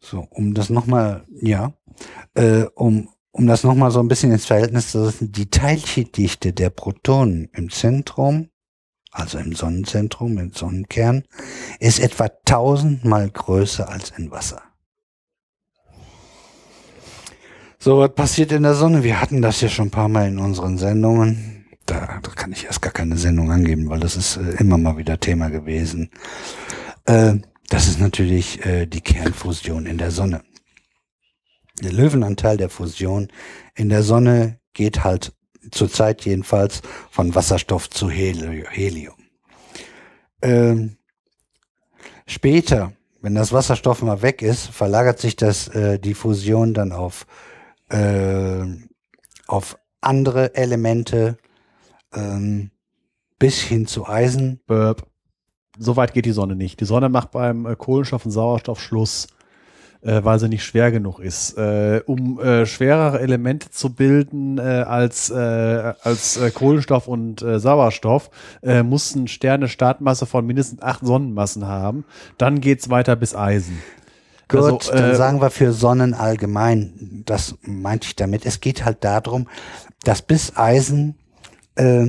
So, 0.00 0.26
um 0.30 0.54
das 0.54 0.70
nochmal, 0.70 1.24
ja, 1.40 1.72
äh, 2.34 2.64
um, 2.74 3.08
um 3.32 3.46
das 3.46 3.64
nochmal 3.64 3.90
so 3.90 4.00
ein 4.00 4.08
bisschen 4.08 4.32
ins 4.32 4.44
Verhältnis 4.44 4.90
zu 4.90 5.04
setzen, 5.04 5.32
die 5.32 5.50
Teilchendichte 5.50 6.52
der 6.52 6.70
Protonen 6.70 7.48
im 7.54 7.70
Zentrum, 7.70 8.50
also 9.10 9.38
im 9.38 9.54
Sonnenzentrum, 9.54 10.38
im 10.38 10.52
Sonnenkern, 10.52 11.24
ist 11.80 12.00
etwa 12.00 12.28
tausendmal 12.44 13.30
größer 13.30 13.88
als 13.88 14.10
in 14.10 14.30
Wasser. 14.30 14.62
So, 17.78 17.98
was 17.98 18.14
passiert 18.14 18.50
in 18.52 18.62
der 18.62 18.74
Sonne? 18.74 19.04
Wir 19.04 19.20
hatten 19.20 19.42
das 19.42 19.60
ja 19.60 19.68
schon 19.68 19.88
ein 19.88 19.90
paar 19.90 20.08
Mal 20.08 20.28
in 20.28 20.38
unseren 20.38 20.78
Sendungen. 20.78 21.53
Da, 21.86 22.20
da 22.22 22.30
kann 22.30 22.52
ich 22.52 22.64
erst 22.64 22.80
gar 22.80 22.92
keine 22.92 23.18
Sendung 23.18 23.50
angeben, 23.50 23.90
weil 23.90 24.00
das 24.00 24.16
ist 24.16 24.36
äh, 24.36 24.56
immer 24.58 24.78
mal 24.78 24.96
wieder 24.96 25.20
Thema 25.20 25.50
gewesen. 25.50 26.10
Äh, 27.04 27.34
das 27.68 27.88
ist 27.88 28.00
natürlich 28.00 28.64
äh, 28.64 28.86
die 28.86 29.02
Kernfusion 29.02 29.86
in 29.86 29.98
der 29.98 30.10
Sonne. 30.10 30.42
Der 31.82 31.92
Löwenanteil 31.92 32.56
der 32.56 32.70
Fusion 32.70 33.28
in 33.74 33.88
der 33.88 34.02
Sonne 34.02 34.60
geht 34.72 35.04
halt 35.04 35.32
zurzeit 35.70 36.24
jedenfalls 36.24 36.82
von 37.10 37.34
Wasserstoff 37.34 37.90
zu 37.90 38.08
Heli- 38.08 38.66
Helium. 38.70 39.16
Ähm, 40.40 40.96
später, 42.26 42.92
wenn 43.20 43.34
das 43.34 43.52
Wasserstoff 43.52 44.02
mal 44.02 44.22
weg 44.22 44.40
ist, 44.40 44.68
verlagert 44.68 45.18
sich 45.18 45.36
das 45.36 45.68
äh, 45.68 45.98
die 45.98 46.14
Fusion 46.14 46.74
dann 46.74 46.92
auf 46.92 47.26
äh, 47.88 48.64
auf 49.46 49.78
andere 50.00 50.54
Elemente 50.54 51.38
ähm, 52.14 52.70
bis 53.38 53.60
hin 53.60 53.86
zu 53.86 54.06
Eisen. 54.06 54.60
Burp. 54.66 55.06
So 55.78 55.96
weit 55.96 56.14
geht 56.14 56.24
die 56.26 56.32
Sonne 56.32 56.54
nicht. 56.54 56.80
Die 56.80 56.84
Sonne 56.84 57.08
macht 57.08 57.32
beim 57.32 57.66
äh, 57.66 57.76
Kohlenstoff 57.76 58.24
und 58.24 58.30
Sauerstoff 58.30 58.80
Schluss, 58.80 59.26
äh, 60.02 60.22
weil 60.22 60.38
sie 60.38 60.48
nicht 60.48 60.64
schwer 60.64 60.92
genug 60.92 61.18
ist. 61.18 61.58
Äh, 61.58 62.02
um 62.06 62.38
äh, 62.40 62.64
schwerere 62.64 63.20
Elemente 63.20 63.70
zu 63.70 63.92
bilden 63.92 64.58
äh, 64.58 64.62
als, 64.62 65.30
äh, 65.30 65.94
als 66.02 66.38
Kohlenstoff 66.54 67.08
und 67.08 67.40
Sauerstoff, 67.40 68.30
äh, 68.62 68.82
mussten 68.82 69.26
Sterne 69.26 69.68
Startmasse 69.68 70.26
von 70.26 70.46
mindestens 70.46 70.80
acht 70.80 71.04
Sonnenmassen 71.04 71.66
haben. 71.66 72.04
Dann 72.38 72.60
geht's 72.60 72.88
weiter 72.88 73.16
bis 73.16 73.34
Eisen. 73.34 73.82
Gut, 74.48 74.60
Also, 74.60 74.92
dann 74.92 75.16
sagen 75.16 75.40
wir 75.40 75.50
für 75.50 75.72
Sonnen 75.72 76.14
allgemein. 76.14 77.22
Das 77.24 77.56
meinte 77.62 78.06
ich 78.06 78.14
damit. 78.16 78.46
Es 78.46 78.60
geht 78.60 78.84
halt 78.84 79.02
darum, 79.02 79.48
dass 80.04 80.22
bis 80.22 80.56
Eisen 80.56 81.16
äh, 81.76 82.06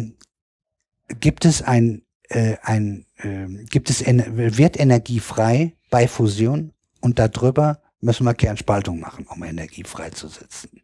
gibt 1.19 1.45
es 1.45 1.61
ein, 1.61 2.03
äh, 2.30 2.56
ein 2.61 3.06
äh, 3.18 3.48
gibt 3.66 3.90
es 3.90 4.03
wird 4.06 4.80
Energie 4.80 5.19
frei 5.19 5.74
bei 5.90 6.08
Fusion 6.08 6.74
und 7.02 7.19
darüber 7.19 7.82
müssen 8.02 8.26
wir 8.26 8.34
Kernspaltung 8.34 9.00
machen, 9.00 9.26
um 9.27 9.44
Energie 9.44 9.84
freizusetzen. 9.84 10.82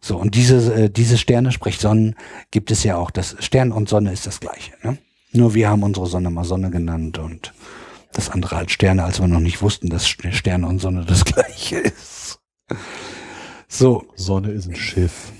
So, 0.00 0.16
und 0.16 0.34
diese, 0.34 0.74
äh, 0.74 0.90
diese 0.90 1.16
Sterne, 1.16 1.52
sprich 1.52 1.78
Sonnen, 1.78 2.16
gibt 2.50 2.70
es 2.70 2.82
ja 2.82 2.96
auch. 2.96 3.10
Das 3.10 3.36
Stern 3.38 3.70
und 3.70 3.88
Sonne 3.88 4.12
ist 4.12 4.26
das 4.26 4.40
gleiche. 4.40 4.72
Ne? 4.82 4.98
Nur 5.32 5.54
wir 5.54 5.68
haben 5.68 5.84
unsere 5.84 6.06
Sonne 6.06 6.30
mal 6.30 6.44
Sonne 6.44 6.70
genannt 6.70 7.18
und 7.18 7.54
das 8.12 8.28
andere 8.28 8.56
als 8.56 8.72
Sterne, 8.72 9.04
als 9.04 9.20
wir 9.20 9.28
noch 9.28 9.40
nicht 9.40 9.62
wussten, 9.62 9.88
dass 9.88 10.08
Sterne 10.08 10.66
und 10.66 10.80
Sonne 10.80 11.04
das 11.04 11.24
gleiche 11.24 11.78
ist. 11.78 12.40
So, 13.68 14.04
Sonne 14.16 14.50
ist 14.50 14.68
ein 14.68 14.76
Schiff. 14.76 15.32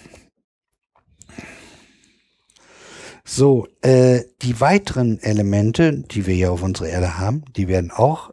So, 3.25 3.69
äh, 3.83 4.23
die 4.43 4.61
weiteren 4.61 5.21
Elemente, 5.21 5.93
die 5.93 6.27
wir 6.27 6.35
ja 6.35 6.51
auf 6.51 6.63
unserer 6.63 6.89
Erde 6.89 7.19
haben, 7.19 7.45
die 7.57 7.69
werden 7.69 7.91
auch, 7.91 8.33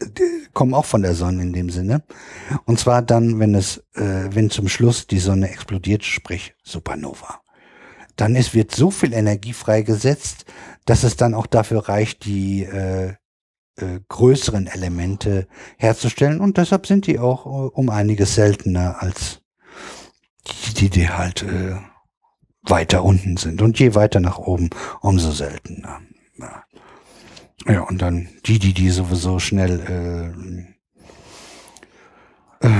die 0.00 0.48
kommen 0.52 0.74
auch 0.74 0.84
von 0.84 1.02
der 1.02 1.14
Sonne 1.14 1.42
in 1.42 1.52
dem 1.52 1.70
Sinne. 1.70 2.02
Und 2.64 2.78
zwar 2.78 3.02
dann, 3.02 3.38
wenn 3.40 3.54
es, 3.54 3.78
äh, 3.94 4.28
wenn 4.30 4.50
zum 4.50 4.68
Schluss 4.68 5.06
die 5.06 5.18
Sonne 5.18 5.50
explodiert, 5.50 6.04
sprich 6.04 6.54
Supernova. 6.62 7.40
Dann 8.16 8.36
ist, 8.36 8.54
wird 8.54 8.74
so 8.74 8.90
viel 8.90 9.12
Energie 9.12 9.52
freigesetzt, 9.52 10.44
dass 10.84 11.02
es 11.02 11.16
dann 11.16 11.34
auch 11.34 11.46
dafür 11.46 11.88
reicht, 11.88 12.24
die 12.24 12.62
äh, 12.62 13.14
äh, 13.76 14.00
größeren 14.08 14.68
Elemente 14.68 15.48
herzustellen 15.78 16.40
und 16.40 16.58
deshalb 16.58 16.86
sind 16.86 17.08
die 17.08 17.18
auch 17.18 17.46
äh, 17.46 17.48
um 17.48 17.90
einiges 17.90 18.36
seltener 18.36 19.02
als 19.02 19.40
die, 20.46 20.74
die, 20.74 20.90
die 20.90 21.10
halt 21.10 21.42
äh, 21.42 21.74
weiter 22.64 23.04
unten 23.04 23.36
sind. 23.36 23.62
Und 23.62 23.78
je 23.78 23.94
weiter 23.94 24.20
nach 24.20 24.38
oben, 24.38 24.70
umso 25.00 25.30
seltener. 25.30 26.00
Ja, 26.38 26.64
ja 27.66 27.82
und 27.82 28.00
dann 28.02 28.28
die, 28.46 28.58
die, 28.58 28.72
die 28.74 28.90
sowieso 28.90 29.38
schnell 29.38 30.34
äh, 32.62 32.66
äh, 32.66 32.70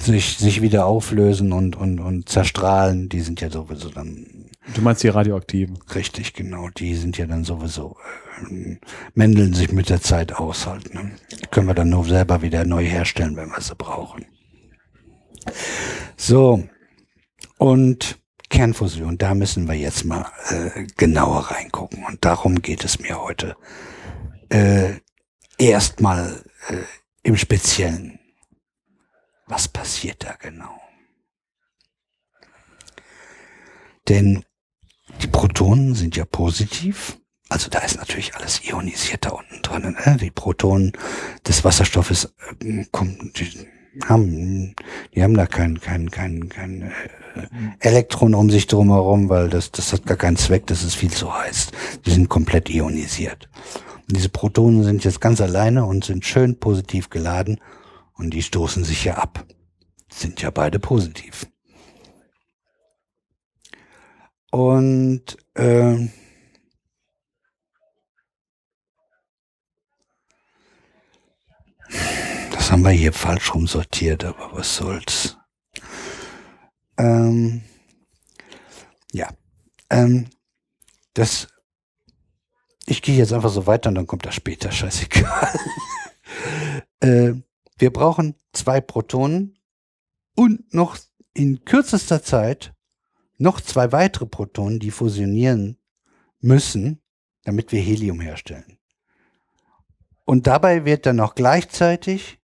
sich, 0.00 0.38
sich 0.38 0.62
wieder 0.62 0.86
auflösen 0.86 1.52
und, 1.52 1.76
und, 1.76 2.00
und 2.00 2.28
zerstrahlen, 2.28 3.08
die 3.08 3.20
sind 3.20 3.40
ja 3.40 3.50
sowieso 3.50 3.88
dann 3.90 4.46
Du 4.74 4.82
meinst 4.82 5.02
die 5.02 5.08
Radioaktiven. 5.08 5.78
Richtig, 5.94 6.32
genau. 6.32 6.68
Die 6.70 6.94
sind 6.96 7.16
ja 7.18 7.26
dann 7.26 7.44
sowieso, 7.44 7.96
äh, 8.50 8.76
mändeln 9.14 9.54
sich 9.54 9.72
mit 9.72 9.88
der 9.88 10.00
Zeit 10.00 10.32
aus 10.32 10.66
halt. 10.66 10.92
Ne? 10.92 11.12
Die 11.30 11.46
können 11.46 11.68
wir 11.68 11.74
dann 11.74 11.90
nur 11.90 12.04
selber 12.04 12.42
wieder 12.42 12.64
neu 12.64 12.84
herstellen, 12.84 13.36
wenn 13.36 13.50
wir 13.50 13.60
sie 13.60 13.76
brauchen. 13.76 14.26
So. 16.16 16.64
Und 17.58 18.18
Kernfusion, 18.48 19.18
da 19.18 19.34
müssen 19.34 19.68
wir 19.68 19.74
jetzt 19.74 20.04
mal 20.04 20.26
äh, 20.50 20.86
genauer 20.96 21.50
reingucken. 21.50 22.04
Und 22.04 22.24
darum 22.24 22.62
geht 22.62 22.84
es 22.84 22.98
mir 23.00 23.20
heute. 23.20 23.56
Äh, 24.48 25.00
Erstmal 25.58 26.44
äh, 26.68 26.76
im 27.22 27.36
Speziellen. 27.36 28.18
Was 29.46 29.68
passiert 29.68 30.22
da 30.24 30.34
genau? 30.34 30.80
Denn 34.08 34.44
die 35.22 35.28
Protonen 35.28 35.94
sind 35.94 36.16
ja 36.16 36.24
positiv. 36.24 37.18
Also 37.48 37.70
da 37.70 37.78
ist 37.78 37.96
natürlich 37.96 38.34
alles 38.34 38.64
ionisiert 38.64 39.24
da 39.24 39.30
unten 39.30 39.62
drin. 39.62 39.96
Ne? 40.04 40.16
Die 40.20 40.30
Protonen 40.30 40.92
des 41.46 41.64
Wasserstoffes 41.64 42.34
äh, 42.62 42.84
kommen, 42.90 43.32
die 43.36 43.66
haben, 44.04 44.74
die 45.14 45.22
haben 45.22 45.34
da 45.34 45.46
kein, 45.46 45.80
kein, 45.80 46.10
kein, 46.10 46.48
kein 46.48 46.82
äh, 46.82 46.92
Elektron 47.80 48.34
um 48.34 48.50
sich 48.50 48.66
drumherum, 48.66 49.28
weil 49.28 49.48
das, 49.48 49.72
das 49.72 49.92
hat 49.92 50.06
gar 50.06 50.16
keinen 50.16 50.36
Zweck, 50.36 50.66
das 50.66 50.82
ist 50.82 50.94
viel 50.94 51.10
zu 51.10 51.34
heiß. 51.34 51.68
Die 52.04 52.10
sind 52.10 52.28
komplett 52.28 52.68
ionisiert. 52.70 53.48
Und 54.08 54.16
diese 54.16 54.28
Protonen 54.28 54.84
sind 54.84 55.04
jetzt 55.04 55.20
ganz 55.20 55.40
alleine 55.40 55.84
und 55.84 56.04
sind 56.04 56.24
schön 56.24 56.58
positiv 56.58 57.10
geladen 57.10 57.60
und 58.14 58.30
die 58.30 58.42
stoßen 58.42 58.84
sich 58.84 59.04
ja 59.04 59.14
ab. 59.14 59.44
Sind 60.12 60.40
ja 60.42 60.50
beide 60.50 60.78
positiv. 60.78 61.46
Und 64.50 65.36
ähm, 65.56 66.10
das 72.56 72.72
haben 72.72 72.82
wir 72.82 72.90
hier 72.90 73.12
falsch 73.12 73.54
rum 73.54 73.66
sortiert, 73.66 74.24
aber 74.24 74.50
was 74.54 74.76
soll's. 74.76 75.36
Ähm, 76.96 77.62
ja, 79.12 79.28
ähm, 79.90 80.30
das. 81.12 81.48
Ich 82.86 83.02
gehe 83.02 83.16
jetzt 83.16 83.32
einfach 83.32 83.50
so 83.50 83.66
weiter 83.66 83.90
und 83.90 83.96
dann 83.96 84.06
kommt 84.06 84.24
das 84.24 84.34
später, 84.34 84.72
scheißegal. 84.72 85.58
äh, 87.00 87.34
wir 87.78 87.92
brauchen 87.92 88.36
zwei 88.52 88.80
Protonen 88.80 89.58
und 90.34 90.72
noch 90.72 90.96
in 91.34 91.64
kürzester 91.64 92.22
Zeit 92.22 92.72
noch 93.36 93.60
zwei 93.60 93.92
weitere 93.92 94.24
Protonen, 94.26 94.78
die 94.78 94.90
fusionieren 94.90 95.78
müssen, 96.40 97.02
damit 97.44 97.70
wir 97.70 97.80
Helium 97.80 98.20
herstellen. 98.20 98.78
Und 100.24 100.46
dabei 100.46 100.86
wird 100.86 101.04
dann 101.04 101.16
noch 101.16 101.34
gleichzeitig 101.34 102.40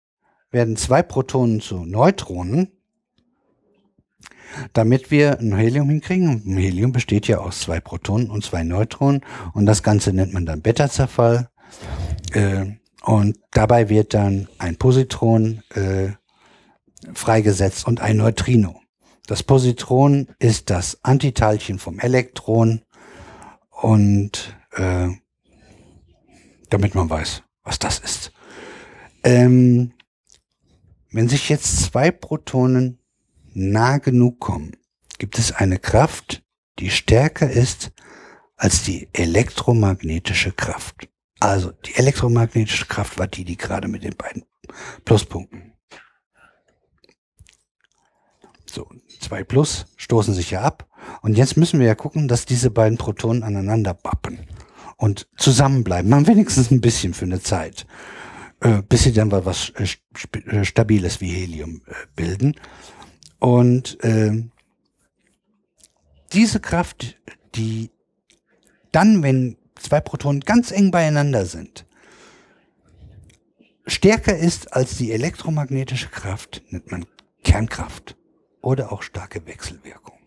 werden 0.51 0.77
zwei 0.77 1.03
Protonen 1.03 1.61
zu 1.61 1.85
Neutronen, 1.85 2.73
damit 4.73 5.11
wir 5.11 5.39
ein 5.39 5.57
Helium 5.57 5.89
hinkriegen. 5.89 6.29
Und 6.29 6.47
ein 6.47 6.57
Helium 6.57 6.93
besteht 6.93 7.29
ja 7.29 7.39
aus 7.39 7.61
zwei 7.61 7.81
Protonen 7.81 8.31
und 8.31 8.45
zwei 8.45 8.63
Neutronen 8.63 9.23
und 9.55 9.67
das 9.67 9.83
Ganze 9.83 10.13
nennt 10.13 10.33
man 10.33 10.47
dann 10.47 10.63
Beta-Zerfall. 10.63 11.49
Äh, 12.33 12.67
und 13.03 13.39
dabei 13.53 13.89
wird 13.89 14.13
dann 14.13 14.49
ein 14.59 14.77
Positron 14.77 15.63
äh, 15.75 16.11
freigesetzt 17.15 17.87
und 17.87 18.01
ein 18.01 18.19
Neutrino. 18.19 18.81
Das 19.27 19.43
Positron 19.43 20.29
ist 20.39 20.71
das 20.71 20.99
Antiteilchen 21.03 21.79
vom 21.79 21.99
Elektron 21.99 22.83
und 23.71 24.57
äh, 24.73 25.09
damit 26.69 26.95
man 26.95 27.09
weiß, 27.09 27.43
was 27.63 27.79
das 27.79 28.01
ist. 28.01 28.33
Ähm, 29.23 29.93
wenn 31.13 31.29
sich 31.29 31.49
jetzt 31.49 31.79
zwei 31.81 32.11
Protonen 32.11 32.99
nah 33.53 33.99
genug 33.99 34.41
kommen, 34.41 34.77
gibt 35.19 35.39
es 35.39 35.53
eine 35.53 35.79
Kraft, 35.79 36.43
die 36.79 36.91
stärker 36.91 37.51
ist 37.51 37.93
als 38.57 38.83
die 38.83 39.09
elektromagnetische 39.13 40.53
Kraft. 40.53 41.09
Also 41.41 41.73
die 41.73 41.95
elektromagnetische 41.97 42.87
Kraft 42.87 43.19
war 43.19 43.27
die, 43.27 43.45
die 43.45 43.57
gerade 43.57 43.89
mit 43.89 44.05
den 44.05 44.17
beiden 44.17 44.45
Pluspunkten. 45.05 45.73
So, 48.67 48.89
zwei 49.19 49.43
Plus 49.43 49.87
stoßen 49.97 50.35
sich 50.35 50.53
ja 50.53 50.63
ab. 50.63 50.87
Und 51.23 51.37
jetzt 51.37 51.57
müssen 51.57 51.81
wir 51.81 51.87
ja 51.87 51.95
gucken, 51.95 52.29
dass 52.29 52.45
diese 52.45 52.71
beiden 52.71 52.99
Protonen 52.99 53.43
aneinander 53.43 53.95
bappen 53.95 54.47
und 54.97 55.27
zusammenbleiben. 55.37 56.11
Man 56.11 56.27
wenigstens 56.27 56.71
ein 56.71 56.81
bisschen 56.81 57.15
für 57.15 57.25
eine 57.25 57.41
Zeit. 57.41 57.87
Äh, 58.61 58.83
bis 58.83 59.05
sie 59.05 59.13
dann 59.13 59.29
mal 59.29 59.47
was 59.47 59.71
äh, 59.71 59.87
äh, 60.39 60.65
Stabiles 60.65 61.21
wie 61.23 61.31
Helium 61.31 61.81
bilden. 62.15 62.57
Und 63.39 64.03
äh, 64.05 64.45
diese 66.33 66.61
Kraft, 66.61 67.19
die 67.55 67.91
dann, 68.93 69.23
wenn 69.23 69.57
zwei 69.77 70.01
Protonen 70.01 70.41
ganz 70.41 70.73
eng 70.73 70.91
beieinander 70.91 71.47
sind, 71.47 71.87
stärker 73.87 74.37
ist 74.37 74.75
als 74.75 74.99
die 74.99 75.13
elektromagnetische 75.13 76.09
Kraft, 76.09 76.63
nennt 76.69 76.91
man 76.91 77.07
Kernkraft 77.43 78.17
oder 78.61 78.93
auch 78.93 79.03
starke 79.03 79.47
Wechselwirkung. 79.47 80.19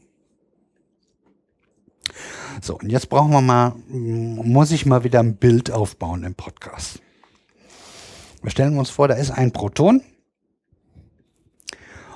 So, 2.61 2.79
und 2.79 2.91
jetzt 2.91 3.09
brauchen 3.09 3.31
wir 3.31 3.41
mal, 3.41 3.75
muss 3.89 4.71
ich 4.71 4.87
mal 4.87 5.03
wieder 5.03 5.19
ein 5.19 5.35
Bild 5.35 5.69
aufbauen 5.69 6.23
im 6.23 6.33
Podcast. 6.33 6.99
Wir 8.43 8.51
stellen 8.51 8.77
uns 8.77 8.89
vor, 8.89 9.07
da 9.07 9.15
ist 9.15 9.31
ein 9.31 9.53
Proton. 9.53 10.03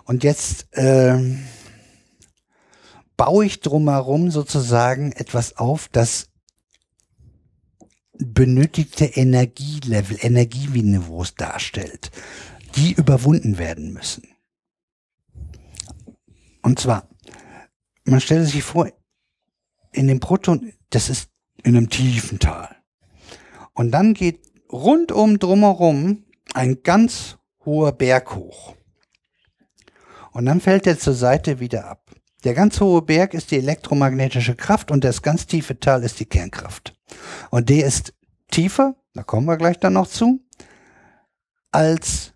Und 0.04 0.24
jetzt 0.24 0.68
äh, 0.78 1.18
baue 3.16 3.46
ich 3.46 3.62
drumherum 3.62 4.30
sozusagen 4.30 5.14
etwas 5.14 5.58
auf, 5.58 5.88
das 5.88 6.30
benötigte 8.20 9.06
Energielevel, 9.06 10.18
Energieniveaus 10.20 11.36
darstellt, 11.36 12.12
die 12.76 12.92
überwunden 12.94 13.58
werden 13.58 13.94
müssen. 13.94 14.28
Und 16.62 16.80
zwar, 16.80 17.08
man 18.04 18.20
stelle 18.20 18.46
sich 18.46 18.64
vor, 18.64 18.92
in 19.94 20.08
dem 20.08 20.20
Proton, 20.20 20.74
das 20.90 21.10
ist 21.10 21.30
in 21.64 21.78
einem 21.78 21.90
tiefen 21.90 22.40
Tal. 22.40 22.76
Und 23.74 23.92
dann 23.92 24.14
geht 24.14 24.47
rundum 24.72 25.40
drumherum 25.40 26.26
ein 26.54 26.84
ganz 26.84 27.38
hoher 27.66 27.92
Berg 27.92 28.36
hoch. 28.36 28.76
Und 30.32 30.46
dann 30.46 30.62
fällt 30.62 30.88
er 30.88 31.00
zur 31.00 31.14
Seite 31.14 31.60
wieder 31.60 31.86
ab. 31.86 32.12
Der 32.44 32.54
ganz 32.54 32.80
hohe 32.80 33.02
Berg 33.02 33.34
ist 33.34 33.52
die 33.52 33.58
elektromagnetische 33.58 34.56
Kraft 34.56 34.92
und 34.92 35.04
das 35.04 35.22
ganz 35.22 35.48
tiefe 35.48 35.80
Tal 35.80 36.04
ist 36.04 36.20
die 36.20 36.26
Kernkraft. 36.26 36.94
Und 37.50 37.70
der 37.70 37.86
ist 37.86 38.14
tiefer, 38.52 38.96
da 39.14 39.24
kommen 39.24 39.48
wir 39.48 39.58
gleich 39.58 39.80
dann 39.80 39.94
noch 39.94 40.08
zu, 40.08 40.40
als 41.72 42.34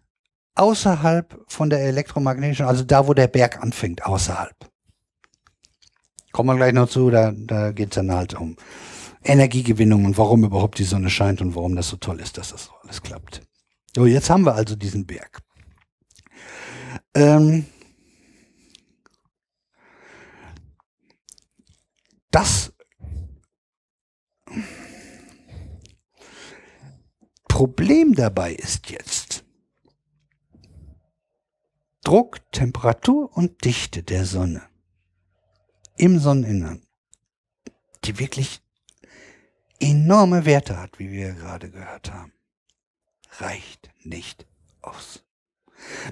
außerhalb 0.55 1.43
von 1.47 1.69
der 1.69 1.81
elektromagnetischen, 1.81 2.65
also 2.65 2.83
da, 2.83 3.07
wo 3.07 3.13
der 3.13 3.27
Berg 3.27 3.61
anfängt, 3.61 4.05
außerhalb. 4.05 4.55
Kommen 6.31 6.49
wir 6.49 6.55
gleich 6.55 6.73
noch 6.73 6.89
zu, 6.89 7.09
da, 7.09 7.31
da 7.35 7.71
geht 7.71 7.89
es 7.91 7.95
dann 7.95 8.11
halt 8.11 8.33
um 8.33 8.55
Energiegewinnung 9.23 10.05
und 10.05 10.17
warum 10.17 10.43
überhaupt 10.43 10.79
die 10.79 10.83
Sonne 10.83 11.09
scheint 11.09 11.41
und 11.41 11.55
warum 11.55 11.75
das 11.75 11.89
so 11.89 11.97
toll 11.97 12.19
ist, 12.19 12.37
dass 12.37 12.49
das 12.49 12.65
so 12.65 12.71
alles 12.83 13.01
klappt. 13.01 13.41
So, 13.95 14.05
jetzt 14.05 14.29
haben 14.29 14.45
wir 14.45 14.55
also 14.55 14.75
diesen 14.75 15.05
Berg. 15.05 15.41
Ähm, 17.13 17.65
das 22.31 22.73
Problem 27.47 28.15
dabei 28.15 28.53
ist 28.53 28.89
jetzt 28.89 29.43
Druck, 32.03 32.41
Temperatur 32.51 33.35
und 33.37 33.63
Dichte 33.63 34.01
der 34.01 34.25
Sonne 34.25 34.63
im 35.95 36.17
Sonneninnern, 36.17 36.81
die 38.03 38.17
wirklich 38.17 38.61
enorme 39.81 40.45
Werte 40.45 40.79
hat, 40.79 40.99
wie 40.99 41.11
wir 41.11 41.33
gerade 41.33 41.69
gehört 41.69 42.11
haben, 42.11 42.33
reicht 43.39 43.89
nicht 44.03 44.45
aus. 44.81 45.23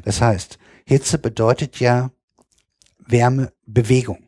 Das 0.04 0.22
heißt, 0.22 0.58
Hitze 0.86 1.20
bedeutet 1.20 1.80
ja 1.80 2.12
Wärme, 2.98 3.54
Bewegung. 3.66 4.26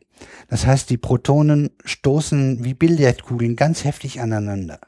Das 0.48 0.66
heißt, 0.66 0.90
die 0.90 0.98
Protonen 0.98 1.70
stoßen 1.84 2.64
wie 2.64 2.74
Billardkugeln 2.74 3.56
ganz 3.56 3.84
heftig 3.84 4.20
aneinander. 4.20 4.80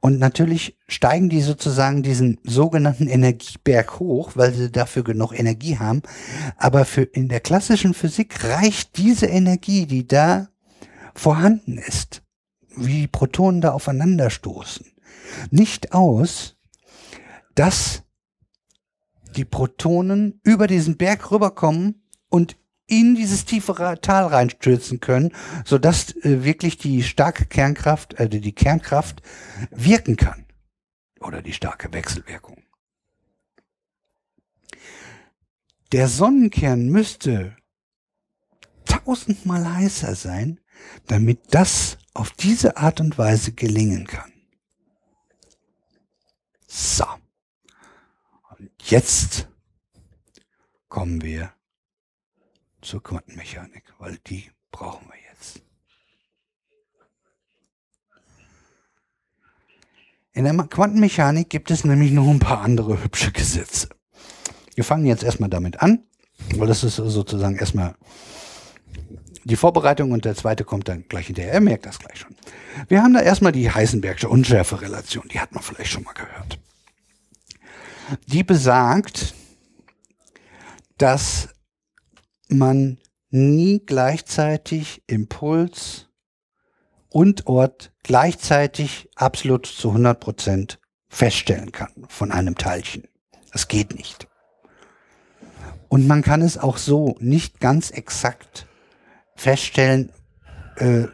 Und 0.00 0.18
natürlich 0.20 0.78
steigen 0.86 1.28
die 1.28 1.40
sozusagen 1.40 2.02
diesen 2.02 2.38
sogenannten 2.44 3.08
Energieberg 3.08 3.98
hoch, 3.98 4.32
weil 4.36 4.54
sie 4.54 4.70
dafür 4.70 5.02
genug 5.02 5.36
Energie 5.36 5.78
haben. 5.78 6.02
Aber 6.56 6.84
für 6.84 7.02
in 7.02 7.28
der 7.28 7.40
klassischen 7.40 7.94
Physik 7.94 8.44
reicht 8.44 8.96
diese 8.96 9.26
Energie, 9.26 9.86
die 9.86 10.06
da 10.06 10.48
vorhanden 11.14 11.78
ist, 11.78 12.22
wie 12.78 13.02
die 13.02 13.08
Protonen 13.08 13.60
da 13.60 13.72
aufeinander 13.72 14.30
stoßen, 14.30 14.86
nicht 15.50 15.92
aus, 15.92 16.56
dass 17.54 18.02
die 19.36 19.44
Protonen 19.44 20.40
über 20.42 20.66
diesen 20.66 20.96
Berg 20.96 21.30
rüberkommen 21.30 22.02
und 22.28 22.56
in 22.86 23.14
dieses 23.14 23.44
tiefe 23.44 23.74
Tal 24.00 24.26
reinstürzen 24.26 25.00
können, 25.00 25.32
sodass 25.64 26.16
äh, 26.16 26.42
wirklich 26.42 26.78
die 26.78 27.02
starke 27.02 27.44
Kernkraft, 27.44 28.14
äh, 28.14 28.28
die 28.28 28.54
Kernkraft 28.54 29.22
wirken 29.70 30.16
kann. 30.16 30.46
Oder 31.20 31.42
die 31.42 31.52
starke 31.52 31.92
Wechselwirkung. 31.92 32.62
Der 35.92 36.08
Sonnenkern 36.08 36.88
müsste 36.88 37.56
tausendmal 38.84 39.74
heißer 39.74 40.14
sein, 40.14 40.60
damit 41.06 41.40
das 41.50 41.98
auf 42.18 42.32
diese 42.32 42.76
Art 42.76 43.00
und 43.00 43.16
Weise 43.16 43.52
gelingen 43.52 44.04
kann. 44.06 44.32
So. 46.66 47.04
Und 48.58 48.70
jetzt 48.90 49.48
kommen 50.88 51.22
wir 51.22 51.52
zur 52.82 53.02
Quantenmechanik, 53.04 53.84
weil 53.98 54.18
die 54.26 54.50
brauchen 54.72 55.06
wir 55.08 55.30
jetzt. 55.30 55.62
In 60.32 60.42
der 60.42 60.54
Quantenmechanik 60.66 61.48
gibt 61.48 61.70
es 61.70 61.84
nämlich 61.84 62.10
noch 62.10 62.28
ein 62.28 62.40
paar 62.40 62.62
andere 62.62 63.02
hübsche 63.02 63.30
Gesetze. 63.30 63.90
Wir 64.74 64.82
fangen 64.82 65.06
jetzt 65.06 65.22
erstmal 65.22 65.50
damit 65.50 65.82
an, 65.82 66.04
weil 66.56 66.66
das 66.66 66.82
ist 66.82 66.96
sozusagen 66.96 67.56
erstmal 67.56 67.94
die 69.48 69.56
Vorbereitung 69.56 70.12
und 70.12 70.24
der 70.24 70.34
zweite 70.34 70.64
kommt 70.64 70.88
dann 70.88 71.04
gleich 71.08 71.26
hinterher. 71.26 71.54
Er 71.54 71.60
merkt 71.60 71.86
das 71.86 71.98
gleich 71.98 72.18
schon. 72.20 72.34
Wir 72.88 73.02
haben 73.02 73.14
da 73.14 73.20
erstmal 73.20 73.52
die 73.52 73.70
Heisenbergsche 73.70 74.28
Unschärferelation, 74.28 75.28
die 75.32 75.40
hat 75.40 75.52
man 75.52 75.62
vielleicht 75.62 75.90
schon 75.90 76.04
mal 76.04 76.12
gehört. 76.12 76.58
Die 78.26 78.42
besagt, 78.42 79.34
dass 80.98 81.48
man 82.48 82.98
nie 83.30 83.82
gleichzeitig 83.84 85.02
Impuls 85.06 86.08
und 87.10 87.46
Ort 87.46 87.92
gleichzeitig 88.02 89.08
absolut 89.14 89.66
zu 89.66 89.88
100 89.88 90.20
Prozent 90.20 90.78
feststellen 91.08 91.72
kann 91.72 91.92
von 92.08 92.32
einem 92.32 92.54
Teilchen. 92.54 93.04
Das 93.52 93.68
geht 93.68 93.94
nicht. 93.94 94.28
Und 95.88 96.06
man 96.06 96.22
kann 96.22 96.42
es 96.42 96.58
auch 96.58 96.76
so 96.76 97.16
nicht 97.18 97.60
ganz 97.60 97.90
exakt 97.90 98.67
feststellen, 99.38 100.12
äh, 100.76 101.06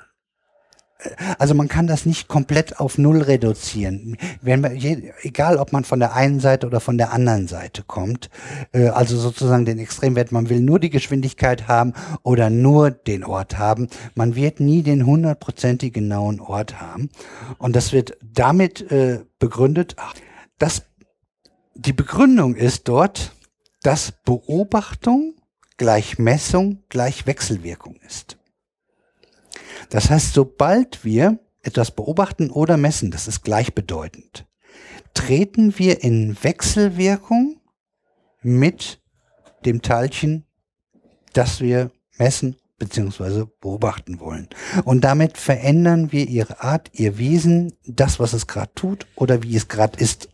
also 1.38 1.54
man 1.54 1.68
kann 1.68 1.86
das 1.86 2.06
nicht 2.06 2.28
komplett 2.28 2.80
auf 2.80 2.98
Null 2.98 3.20
reduzieren. 3.22 4.16
Wenn 4.40 4.60
man, 4.60 4.72
egal, 5.22 5.58
ob 5.58 5.72
man 5.72 5.84
von 5.84 5.98
der 6.00 6.14
einen 6.14 6.40
Seite 6.40 6.66
oder 6.66 6.80
von 6.80 6.96
der 6.96 7.12
anderen 7.12 7.46
Seite 7.46 7.82
kommt, 7.82 8.30
äh, 8.72 8.88
also 8.88 9.18
sozusagen 9.18 9.64
den 9.64 9.78
Extremwert, 9.78 10.32
man 10.32 10.48
will 10.48 10.60
nur 10.60 10.80
die 10.80 10.90
Geschwindigkeit 10.90 11.68
haben 11.68 11.92
oder 12.22 12.48
nur 12.48 12.90
den 12.90 13.24
Ort 13.24 13.58
haben, 13.58 13.88
man 14.14 14.34
wird 14.34 14.60
nie 14.60 14.82
den 14.82 15.04
hundertprozentig 15.04 15.92
genauen 15.92 16.40
Ort 16.40 16.80
haben. 16.80 17.10
Und 17.58 17.76
das 17.76 17.92
wird 17.92 18.16
damit 18.22 18.90
äh, 18.90 19.20
begründet, 19.38 19.96
dass 20.58 20.84
die 21.74 21.92
Begründung 21.92 22.54
ist 22.54 22.88
dort, 22.88 23.32
dass 23.82 24.12
Beobachtung 24.24 25.34
gleich 25.76 26.18
Messung 26.18 26.82
gleich 26.88 27.26
Wechselwirkung 27.26 27.96
ist. 28.06 28.38
Das 29.90 30.10
heißt, 30.10 30.34
sobald 30.34 31.04
wir 31.04 31.38
etwas 31.62 31.90
beobachten 31.90 32.50
oder 32.50 32.76
messen, 32.76 33.10
das 33.10 33.28
ist 33.28 33.42
gleichbedeutend, 33.42 34.46
treten 35.14 35.78
wir 35.78 36.02
in 36.02 36.36
Wechselwirkung 36.42 37.60
mit 38.42 39.00
dem 39.64 39.82
Teilchen, 39.82 40.44
das 41.32 41.60
wir 41.60 41.90
messen 42.18 42.56
bzw. 42.78 43.46
beobachten 43.60 44.20
wollen. 44.20 44.48
Und 44.84 45.02
damit 45.02 45.38
verändern 45.38 46.12
wir 46.12 46.28
ihre 46.28 46.60
Art, 46.62 46.90
ihr 46.92 47.18
Wesen, 47.18 47.74
das, 47.86 48.20
was 48.20 48.32
es 48.32 48.46
gerade 48.46 48.72
tut 48.74 49.06
oder 49.16 49.42
wie 49.42 49.56
es 49.56 49.68
gerade 49.68 49.98
ist. 49.98 50.28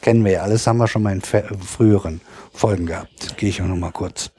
Kennen 0.00 0.24
wir 0.24 0.32
ja 0.32 0.42
alles, 0.42 0.66
haben 0.66 0.78
wir 0.78 0.88
schon 0.88 1.02
mal 1.02 1.12
in 1.12 1.22
früheren 1.22 2.20
Folgen 2.52 2.86
gehabt. 2.86 3.36
Gehe 3.36 3.48
ich 3.48 3.62
auch 3.62 3.66
noch 3.66 3.76
mal 3.76 3.92
kurz. 3.92 4.30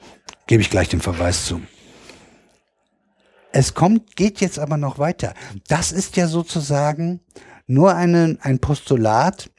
Gebe 0.46 0.62
ich 0.62 0.70
gleich 0.70 0.88
den 0.88 1.00
Verweis 1.00 1.46
zu. 1.46 1.60
Es 3.52 3.74
kommt, 3.74 4.16
geht 4.16 4.40
jetzt 4.40 4.58
aber 4.58 4.76
noch 4.76 4.98
weiter. 4.98 5.34
Das 5.68 5.92
ist 5.92 6.16
ja 6.16 6.26
sozusagen 6.26 7.20
nur 7.66 7.94
eine, 7.94 8.36
ein 8.40 8.58
Postulat, 8.58 9.50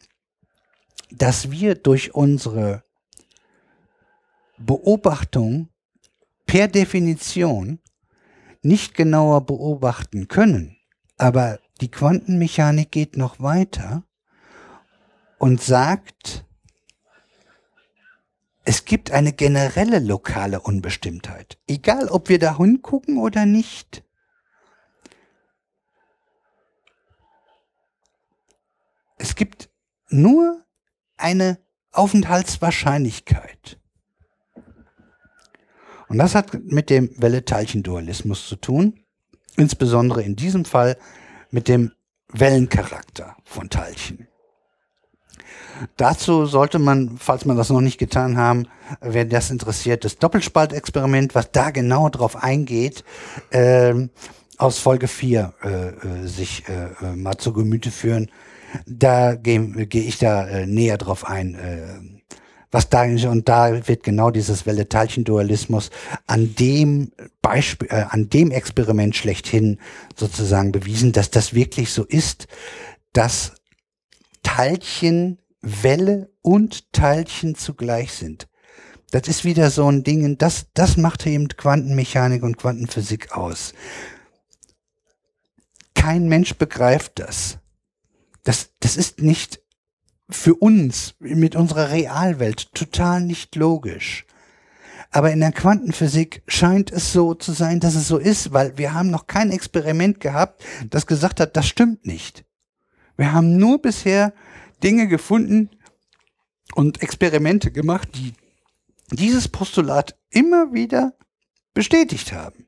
dass 1.11 1.51
wir 1.51 1.75
durch 1.75 2.13
unsere 2.13 2.83
Beobachtung 4.57 5.69
per 6.45 6.67
Definition 6.67 7.79
nicht 8.61 8.95
genauer 8.95 9.45
beobachten 9.45 10.27
können. 10.27 10.77
Aber 11.17 11.59
die 11.81 11.91
Quantenmechanik 11.91 12.91
geht 12.91 13.17
noch 13.17 13.39
weiter 13.39 14.03
und 15.37 15.61
sagt, 15.61 16.44
es 18.65 18.85
gibt 18.85 19.11
eine 19.11 19.31
generelle 19.31 19.99
lokale 19.99 20.59
Unbestimmtheit. 20.59 21.59
Egal, 21.67 22.09
ob 22.09 22.29
wir 22.29 22.39
da 22.39 22.57
hingucken 22.57 23.19
oder 23.19 23.45
nicht. 23.45 24.03
Es 29.17 29.35
gibt 29.35 29.69
nur 30.09 30.65
eine 31.15 31.59
Aufenthaltswahrscheinlichkeit. 31.91 33.79
Und 36.07 36.17
das 36.17 36.33
hat 36.33 36.53
mit 36.63 36.89
dem 36.89 37.09
Welle-Teilchen-Dualismus 37.21 38.47
zu 38.47 38.55
tun, 38.55 39.05
insbesondere 39.57 40.23
in 40.23 40.35
diesem 40.35 40.65
Fall 40.65 40.97
mit 41.51 41.67
dem 41.67 41.91
Wellencharakter 42.29 43.37
von 43.43 43.69
Teilchen. 43.69 44.27
Dazu 45.97 46.45
sollte 46.45 46.79
man, 46.79 47.17
falls 47.17 47.45
man 47.45 47.57
das 47.57 47.69
noch 47.69 47.81
nicht 47.81 47.97
getan 47.97 48.37
haben, 48.37 48.67
wer 49.01 49.25
das 49.25 49.51
interessiert, 49.51 50.05
das 50.05 50.17
Doppelspaltexperiment, 50.17 51.35
was 51.35 51.51
da 51.51 51.71
genau 51.71 52.09
drauf 52.09 52.35
eingeht, 52.35 53.03
äh, 53.51 53.93
aus 54.57 54.79
Folge 54.79 55.07
4 55.07 55.53
äh, 55.63 55.69
äh, 55.69 56.27
sich 56.27 56.63
äh, 56.69 57.05
äh, 57.05 57.15
mal 57.15 57.37
zu 57.37 57.53
Gemüte 57.53 57.91
führen. 57.91 58.31
Da 58.85 59.35
gehe 59.35 59.59
geh 59.85 60.01
ich 60.01 60.17
da 60.17 60.47
äh, 60.47 60.65
näher 60.65 60.97
drauf 60.97 61.25
ein. 61.25 61.55
Äh, 61.55 62.15
was 62.71 62.89
da 62.89 63.03
und 63.03 63.47
da 63.47 63.87
wird 63.87 64.03
genau 64.03 64.31
dieses 64.31 64.65
Welle-Teilchen-Dualismus 64.65 65.91
an 66.27 66.55
dem 66.55 67.11
Beispiel, 67.41 67.87
äh, 67.89 68.03
an 68.09 68.29
dem 68.29 68.51
Experiment 68.51 69.15
schlechthin 69.15 69.79
sozusagen 70.13 70.73
bewiesen, 70.73 71.13
dass 71.13 71.31
das 71.31 71.53
wirklich 71.53 71.91
so 71.91 72.03
ist, 72.03 72.47
dass 73.13 73.53
Teilchen 74.43 75.39
Welle 75.65 76.29
und 76.41 76.93
Teilchen 76.93 77.55
zugleich 77.55 78.13
sind. 78.13 78.47
Das 79.11 79.27
ist 79.27 79.43
wieder 79.43 79.71
so 79.71 79.89
ein 79.89 80.03
Ding, 80.03 80.37
das, 80.37 80.67
das 80.73 80.97
macht 80.97 81.25
eben 81.25 81.47
Quantenmechanik 81.47 82.43
und 82.43 82.57
Quantenphysik 82.57 83.35
aus. 83.35 83.73
Kein 85.93 86.27
Mensch 86.27 86.55
begreift 86.55 87.19
das. 87.19 87.57
Das, 88.43 88.69
das 88.79 88.95
ist 88.95 89.21
nicht 89.21 89.61
für 90.29 90.55
uns 90.55 91.15
mit 91.19 91.55
unserer 91.55 91.91
Realwelt 91.91 92.73
total 92.73 93.21
nicht 93.21 93.55
logisch. 93.55 94.25
Aber 95.11 95.31
in 95.31 95.39
der 95.39 95.51
Quantenphysik 95.51 96.43
scheint 96.47 96.91
es 96.91 97.13
so 97.13 97.33
zu 97.33 97.53
sein, 97.53 97.79
dass 97.79 97.95
es 97.95 98.07
so 98.07 98.17
ist, 98.17 98.51
weil 98.53 98.77
wir 98.77 98.93
haben 98.93 99.11
noch 99.11 99.27
kein 99.27 99.51
Experiment 99.51 100.19
gehabt, 100.19 100.63
das 100.89 101.07
gesagt 101.07 101.39
hat, 101.39 101.55
das 101.55 101.67
stimmt 101.67 102.05
nicht. 102.05 102.43
Wir 103.15 103.31
haben 103.31 103.57
nur 103.57 103.81
bisher 103.81 104.33
Dinge 104.83 105.07
gefunden 105.07 105.69
und 106.73 107.01
Experimente 107.01 107.71
gemacht, 107.71 108.09
die 108.15 108.33
dieses 109.11 109.47
Postulat 109.47 110.17
immer 110.29 110.73
wieder 110.73 111.13
bestätigt 111.73 112.33
haben. 112.33 112.65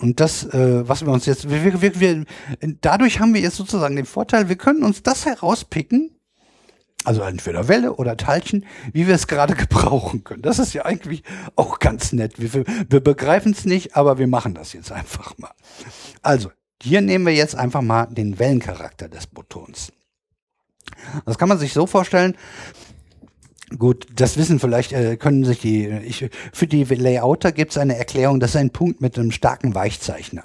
Und 0.00 0.18
das, 0.20 0.44
äh, 0.44 0.88
was 0.88 1.04
wir 1.06 1.12
uns 1.12 1.26
jetzt, 1.26 1.48
wir, 1.48 1.80
wir, 1.80 2.00
wir, 2.00 2.24
dadurch 2.80 3.20
haben 3.20 3.32
wir 3.32 3.40
jetzt 3.40 3.56
sozusagen 3.56 3.94
den 3.94 4.06
Vorteil, 4.06 4.48
wir 4.48 4.56
können 4.56 4.82
uns 4.82 5.02
das 5.02 5.24
herauspicken, 5.24 6.10
also 7.04 7.22
entweder 7.22 7.68
Welle 7.68 7.94
oder 7.94 8.16
Teilchen, 8.16 8.66
wie 8.92 9.06
wir 9.06 9.14
es 9.14 9.28
gerade 9.28 9.54
gebrauchen 9.56 10.24
können. 10.24 10.42
Das 10.42 10.58
ist 10.58 10.72
ja 10.72 10.84
eigentlich 10.84 11.22
auch 11.54 11.78
ganz 11.78 12.12
nett. 12.12 12.34
Wir, 12.38 12.64
wir 12.88 13.00
begreifen 13.00 13.52
es 13.52 13.66
nicht, 13.66 13.94
aber 13.94 14.18
wir 14.18 14.26
machen 14.26 14.54
das 14.54 14.72
jetzt 14.72 14.90
einfach 14.90 15.38
mal. 15.38 15.52
Also, 16.22 16.50
hier 16.82 17.00
nehmen 17.00 17.26
wir 17.26 17.34
jetzt 17.34 17.54
einfach 17.54 17.82
mal 17.82 18.06
den 18.06 18.38
Wellencharakter 18.38 19.08
des 19.08 19.26
Botons. 19.26 19.92
Das 21.24 21.38
kann 21.38 21.48
man 21.48 21.58
sich 21.58 21.72
so 21.72 21.86
vorstellen, 21.86 22.36
Gut, 23.78 24.06
das 24.14 24.36
wissen 24.36 24.60
vielleicht, 24.60 24.92
äh, 24.92 25.16
können 25.16 25.44
sich 25.44 25.58
die, 25.58 25.88
ich, 25.88 26.28
für 26.52 26.66
die 26.66 26.84
Layouter 26.84 27.50
gibt 27.50 27.72
es 27.72 27.78
eine 27.78 27.96
Erklärung, 27.96 28.38
das 28.38 28.50
ist 28.50 28.56
ein 28.56 28.70
Punkt 28.70 29.00
mit 29.00 29.18
einem 29.18 29.32
starken 29.32 29.74
Weichzeichner. 29.74 30.44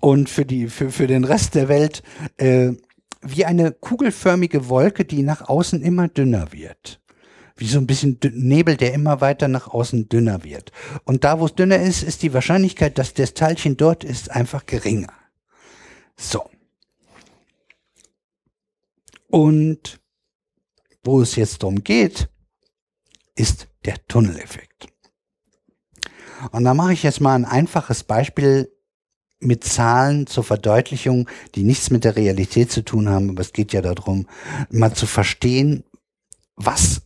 Und 0.00 0.30
für, 0.30 0.46
die, 0.46 0.68
für, 0.68 0.90
für 0.90 1.06
den 1.06 1.24
Rest 1.24 1.54
der 1.54 1.68
Welt 1.68 2.02
äh, 2.38 2.72
wie 3.20 3.44
eine 3.44 3.70
kugelförmige 3.70 4.68
Wolke, 4.68 5.04
die 5.04 5.22
nach 5.22 5.48
außen 5.48 5.82
immer 5.82 6.08
dünner 6.08 6.52
wird. 6.52 7.00
Wie 7.60 7.68
so 7.68 7.78
ein 7.78 7.86
bisschen 7.86 8.18
Nebel, 8.32 8.78
der 8.78 8.94
immer 8.94 9.20
weiter 9.20 9.46
nach 9.46 9.68
außen 9.68 10.08
dünner 10.08 10.44
wird. 10.44 10.72
Und 11.04 11.24
da, 11.24 11.40
wo 11.40 11.44
es 11.44 11.54
dünner 11.54 11.78
ist, 11.78 12.02
ist 12.02 12.22
die 12.22 12.32
Wahrscheinlichkeit, 12.32 12.96
dass 12.96 13.12
das 13.12 13.34
Teilchen 13.34 13.76
dort 13.76 14.02
ist, 14.02 14.30
einfach 14.30 14.64
geringer. 14.64 15.12
So. 16.16 16.48
Und 19.28 20.00
wo 21.04 21.20
es 21.20 21.36
jetzt 21.36 21.62
darum 21.62 21.84
geht, 21.84 22.30
ist 23.36 23.68
der 23.84 24.06
Tunneleffekt. 24.08 24.88
Und 26.52 26.64
da 26.64 26.72
mache 26.72 26.94
ich 26.94 27.02
jetzt 27.02 27.20
mal 27.20 27.34
ein 27.34 27.44
einfaches 27.44 28.04
Beispiel 28.04 28.72
mit 29.38 29.64
Zahlen 29.64 30.26
zur 30.26 30.44
Verdeutlichung, 30.44 31.28
die 31.54 31.62
nichts 31.62 31.90
mit 31.90 32.04
der 32.04 32.16
Realität 32.16 32.72
zu 32.72 32.82
tun 32.82 33.10
haben, 33.10 33.28
aber 33.28 33.42
es 33.42 33.52
geht 33.52 33.74
ja 33.74 33.82
darum, 33.82 34.26
mal 34.70 34.94
zu 34.94 35.06
verstehen, 35.06 35.84
was, 36.56 37.02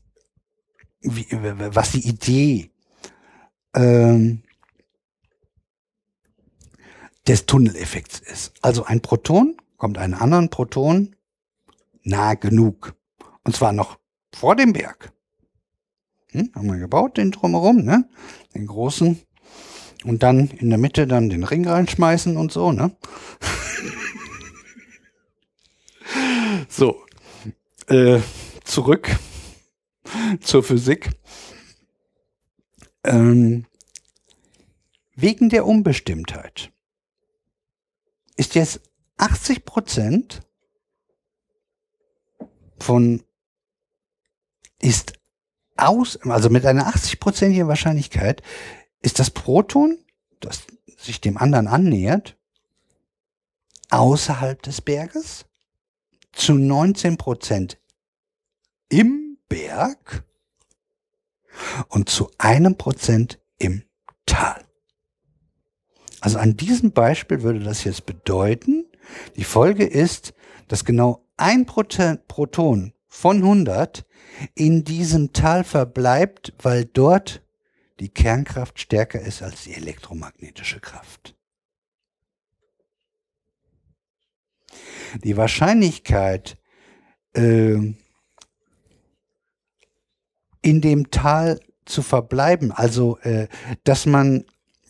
wie, 1.04 1.26
was 1.30 1.92
die 1.92 2.08
Idee 2.08 2.70
ähm, 3.74 4.42
des 7.26 7.46
Tunneleffekts 7.46 8.20
ist. 8.20 8.52
Also 8.62 8.84
ein 8.84 9.00
Proton 9.00 9.56
kommt 9.76 9.98
einem 9.98 10.14
anderen 10.14 10.50
Proton 10.50 11.16
nah 12.02 12.34
genug. 12.34 12.94
Und 13.44 13.56
zwar 13.56 13.72
noch 13.72 13.98
vor 14.34 14.56
dem 14.56 14.72
Berg. 14.72 15.12
Hm, 16.30 16.50
haben 16.54 16.66
wir 16.66 16.78
gebaut, 16.78 17.16
den 17.16 17.30
drumherum, 17.30 17.84
ne? 17.84 18.08
Den 18.54 18.66
großen. 18.66 19.20
Und 20.04 20.22
dann 20.22 20.48
in 20.48 20.68
der 20.68 20.78
Mitte 20.78 21.06
dann 21.06 21.30
den 21.30 21.44
Ring 21.44 21.66
reinschmeißen 21.66 22.36
und 22.36 22.52
so, 22.52 22.72
ne? 22.72 22.94
so. 26.68 27.00
Äh, 27.86 28.20
zurück 28.64 29.10
zur 30.40 30.62
Physik. 30.62 31.10
Ähm, 33.04 33.66
wegen 35.14 35.48
der 35.48 35.66
Unbestimmtheit 35.66 36.72
ist 38.36 38.54
jetzt 38.54 38.80
80 39.18 39.64
Prozent 39.64 40.42
von 42.78 43.22
ist 44.80 45.14
aus, 45.76 46.16
also 46.22 46.50
mit 46.50 46.66
einer 46.66 46.88
80-prozentigen 46.88 47.68
Wahrscheinlichkeit 47.68 48.42
ist 49.00 49.18
das 49.18 49.30
Proton, 49.30 49.98
das 50.40 50.66
sich 50.96 51.20
dem 51.20 51.36
anderen 51.36 51.68
annähert, 51.68 52.36
außerhalb 53.90 54.62
des 54.62 54.80
Berges, 54.80 55.46
zu 56.32 56.54
19 56.54 57.16
Prozent 57.16 57.78
im 58.88 59.23
Berg 59.48 60.24
und 61.88 62.08
zu 62.08 62.30
einem 62.38 62.76
Prozent 62.76 63.40
im 63.58 63.84
Tal. 64.26 64.64
Also 66.20 66.38
an 66.38 66.56
diesem 66.56 66.92
Beispiel 66.92 67.42
würde 67.42 67.60
das 67.60 67.84
jetzt 67.84 68.06
bedeuten, 68.06 68.86
die 69.36 69.44
Folge 69.44 69.84
ist, 69.84 70.34
dass 70.68 70.84
genau 70.84 71.26
ein 71.36 71.66
Proton 71.66 72.92
von 73.08 73.36
100 73.36 74.06
in 74.54 74.84
diesem 74.84 75.32
Tal 75.32 75.64
verbleibt, 75.64 76.54
weil 76.62 76.84
dort 76.84 77.42
die 78.00 78.08
Kernkraft 78.08 78.80
stärker 78.80 79.20
ist 79.20 79.42
als 79.42 79.64
die 79.64 79.74
elektromagnetische 79.74 80.80
Kraft. 80.80 81.36
Die 85.22 85.36
Wahrscheinlichkeit, 85.36 86.58
äh, 87.34 87.94
in 90.64 90.80
dem 90.80 91.10
Tal 91.10 91.60
zu 91.84 92.02
verbleiben, 92.02 92.72
also 92.72 93.18
äh, 93.18 93.48
dass 93.84 94.06
man 94.06 94.44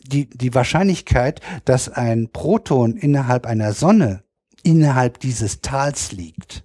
die, 0.06 0.28
die 0.28 0.54
Wahrscheinlichkeit, 0.54 1.40
dass 1.64 1.88
ein 1.88 2.30
Proton 2.30 2.96
innerhalb 2.96 3.46
einer 3.46 3.72
Sonne 3.72 4.22
innerhalb 4.62 5.18
dieses 5.18 5.60
Tals 5.60 6.12
liegt, 6.12 6.64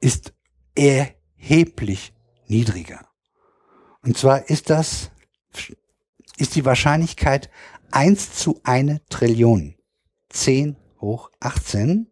ist 0.00 0.34
erheblich 0.74 2.12
niedriger. 2.48 3.06
Und 4.02 4.18
zwar 4.18 4.50
ist 4.50 4.68
das, 4.68 5.10
ist 6.36 6.56
die 6.56 6.64
Wahrscheinlichkeit 6.64 7.50
1 7.92 8.34
zu 8.34 8.60
eine 8.64 9.00
Trillion. 9.08 9.74
10 10.30 10.76
hoch 11.00 11.30
18 11.40 12.11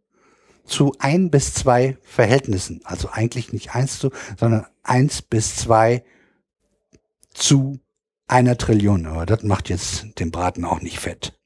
zu 0.71 0.95
1 0.99 1.31
bis 1.31 1.53
2 1.55 1.99
Verhältnissen. 2.03 2.81
Also 2.85 3.09
eigentlich 3.11 3.53
nicht 3.53 3.75
1 3.75 3.99
zu, 3.99 4.11
sondern 4.39 4.67
1 4.83 5.23
bis 5.23 5.57
2 5.57 6.05
zu 7.35 7.81
einer 8.27 8.57
Trillion. 8.57 9.07
Aber 9.07 9.27
das 9.27 9.43
macht 9.43 9.69
jetzt 9.69 10.19
den 10.19 10.31
Braten 10.31 10.65
auch 10.65 10.81
nicht 10.81 10.99
fett. 10.99 11.39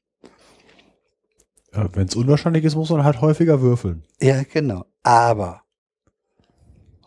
Ja, 1.73 1.89
Wenn 1.93 2.07
es 2.07 2.15
unwahrscheinlich 2.15 2.63
ist, 2.63 2.75
muss 2.75 2.89
man 2.89 3.03
halt 3.03 3.21
häufiger 3.21 3.61
würfeln. 3.61 4.03
Ja, 4.21 4.43
genau. 4.43 4.85
Aber 5.03 5.63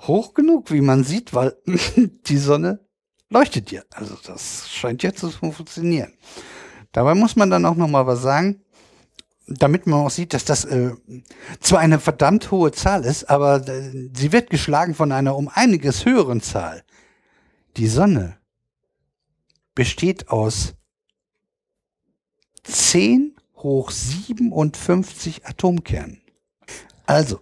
hoch 0.02 0.34
genug, 0.34 0.70
wie 0.70 0.80
man 0.80 1.04
sieht, 1.04 1.34
weil 1.34 1.56
die 2.26 2.38
Sonne 2.38 2.80
leuchtet 3.30 3.70
ja. 3.70 3.82
Also 3.90 4.16
das 4.26 4.68
scheint 4.68 5.02
jetzt 5.02 5.20
zu 5.20 5.30
funktionieren. 5.30 6.12
Dabei 6.92 7.14
muss 7.14 7.36
man 7.36 7.50
dann 7.50 7.64
auch 7.66 7.76
noch 7.76 7.88
mal 7.88 8.06
was 8.06 8.22
sagen, 8.22 8.62
damit 9.48 9.86
man 9.86 10.00
auch 10.00 10.10
sieht, 10.10 10.34
dass 10.34 10.44
das 10.44 10.64
äh, 10.64 10.92
zwar 11.60 11.80
eine 11.80 11.98
verdammt 11.98 12.50
hohe 12.50 12.72
Zahl 12.72 13.04
ist, 13.04 13.30
aber 13.30 13.66
äh, 13.66 14.10
sie 14.14 14.32
wird 14.32 14.50
geschlagen 14.50 14.94
von 14.94 15.10
einer 15.10 15.36
um 15.36 15.48
einiges 15.52 16.04
höheren 16.04 16.40
Zahl. 16.40 16.82
Die 17.76 17.88
Sonne 17.88 18.36
besteht 19.74 20.28
aus 20.28 20.74
10 22.64 23.36
hoch 23.56 23.90
57 23.90 25.46
Atomkernen. 25.46 26.20
Also, 27.06 27.40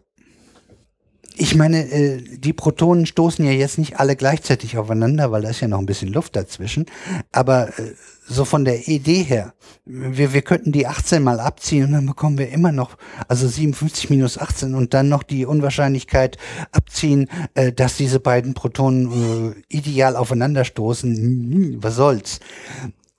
ich 1.35 1.55
meine, 1.55 1.91
äh, 1.91 2.23
die 2.39 2.53
Protonen 2.53 3.07
stoßen 3.07 3.45
ja 3.45 3.53
jetzt 3.53 3.79
nicht 3.79 3.99
alle 3.99 4.17
gleichzeitig 4.17 4.79
aufeinander, 4.79 5.33
weil 5.33 5.43
da 5.43 5.51
ist 5.51 5.61
ja 5.61 5.69
noch 5.69 5.79
ein 5.79 5.87
bisschen 5.87 6.13
Luft 6.13 6.37
dazwischen. 6.37 6.87
Aber 7.33 7.79
äh, 7.79 7.95
so 8.29 8.45
von 8.45 8.65
der 8.65 8.89
Idee 8.89 9.23
her, 9.23 9.55
wir, 9.85 10.33
wir 10.33 10.43
könnten 10.43 10.73
die 10.73 10.87
18 10.87 11.23
mal 11.23 11.41
abziehen 11.41 11.85
und 11.85 11.93
dann 11.93 12.07
bekommen 12.07 12.39
wir 12.39 12.51
immer 12.51 12.73
noch, 12.73 12.97
also 13.29 13.47
57 13.47 14.11
minus 14.11 14.39
18 14.39 14.75
und 14.75 14.95
dann 14.95 15.09
noch 15.09 15.23
die 15.23 15.47
Unwahrscheinlichkeit 15.47 16.37
abziehen, 16.73 17.29
äh, 17.55 17.73
dass 17.73 17.97
diese 17.97 18.21
beiden 18.21 18.55
Protonen 18.55 19.55
äh, 19.55 19.63
ideal 19.69 20.17
aufeinander 20.17 20.65
stoßen. 20.65 21.17
Hm, 21.17 21.83
Was 21.83 21.97
soll's? 21.97 22.41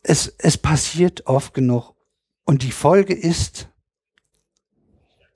Es, 0.03 0.33
es 0.37 0.57
passiert 0.57 1.25
oft 1.27 1.53
genug. 1.53 1.93
Und 2.45 2.63
die 2.63 2.71
Folge 2.71 3.13
ist, 3.13 3.69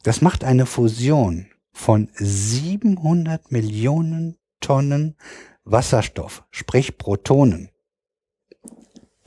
das 0.03 0.21
macht 0.21 0.43
eine 0.43 0.65
Fusion 0.65 1.47
von 1.71 2.09
700 2.15 3.51
Millionen 3.51 4.37
Tonnen 4.59 5.15
Wasserstoff, 5.63 6.43
sprich 6.51 6.97
Protonen, 6.97 7.70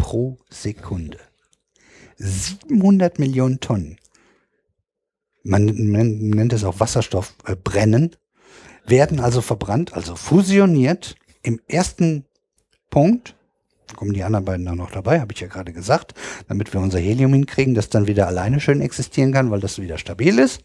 pro 0.04 0.36
Sekunde. 0.50 1.16
700 2.18 3.18
Millionen 3.18 3.60
Tonnen. 3.60 3.96
Man, 5.44 5.64
man 5.90 6.28
nennt 6.28 6.52
es 6.52 6.62
auch 6.62 6.78
Wasserstoffbrennen, 6.78 8.12
äh, 8.12 8.90
werden 8.90 9.18
also 9.18 9.40
verbrannt, 9.40 9.94
also 9.94 10.14
fusioniert. 10.14 11.16
Im 11.42 11.58
ersten 11.68 12.26
Punkt 12.90 13.34
kommen 13.96 14.12
die 14.12 14.24
anderen 14.24 14.44
beiden 14.44 14.66
dann 14.66 14.76
noch 14.76 14.90
dabei, 14.90 15.20
habe 15.20 15.32
ich 15.32 15.40
ja 15.40 15.46
gerade 15.46 15.72
gesagt, 15.72 16.12
damit 16.48 16.74
wir 16.74 16.82
unser 16.82 16.98
Helium 16.98 17.32
hinkriegen, 17.32 17.74
das 17.74 17.88
dann 17.88 18.06
wieder 18.06 18.26
alleine 18.26 18.60
schön 18.60 18.82
existieren 18.82 19.32
kann, 19.32 19.50
weil 19.50 19.60
das 19.60 19.78
wieder 19.80 19.96
stabil 19.96 20.38
ist. 20.38 20.60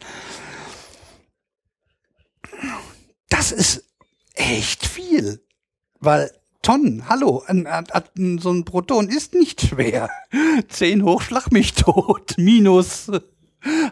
Das 3.30 3.54
ist 3.54 3.86
echt 4.34 4.86
viel, 4.86 5.42
weil 6.02 6.30
Tonnen, 6.62 7.08
hallo, 7.08 7.42
ein, 7.48 7.66
ein, 7.68 8.38
so 8.40 8.52
ein 8.52 8.66
Proton 8.66 9.08
ist 9.08 9.34
nicht 9.34 9.62
schwer. 9.62 10.10
10 10.68 11.04
hoch, 11.04 11.22
schlag 11.22 11.52
mich 11.52 11.74
tot, 11.74 12.34
minus, 12.38 13.10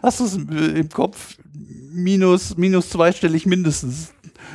hast 0.02 0.20
du 0.20 0.24
es 0.24 0.34
im 0.34 0.88
Kopf? 0.90 1.36
Minus, 1.90 2.56
minus 2.56 2.90
zweistellig 2.90 3.46
mindestens. 3.46 4.12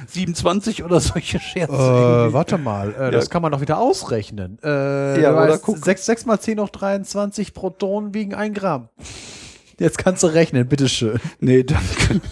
27 0.08 0.83
oder 0.83 1.00
solche 1.00 1.40
Scherze. 1.40 1.74
Äh, 1.74 2.33
warte 2.33 2.58
mal, 2.58 2.93
äh, 2.93 3.11
das 3.11 3.30
kann 3.30 3.42
man 3.42 3.51
doch 3.51 3.61
wieder 3.61 3.77
ausrechnen. 3.80 4.58
Äh, 4.64 5.22
Ja, 5.22 5.32
oder 5.32 5.50
weißt, 5.50 5.64
guck. 5.64 5.77
6, 5.83 6.06
6 6.06 6.25
mal 6.25 6.40
10 6.40 6.59
hoch 6.59 6.69
23 6.69 7.53
Protonen 7.53 8.14
wiegen 8.14 8.33
1 8.33 8.58
Gramm. 8.58 8.90
Jetzt 9.80 9.98
kannst 9.98 10.24
du 10.24 10.27
rechnen, 10.27 10.67
bitteschön. 10.67 11.19
Nee, 11.40 11.64
danke. 11.64 12.22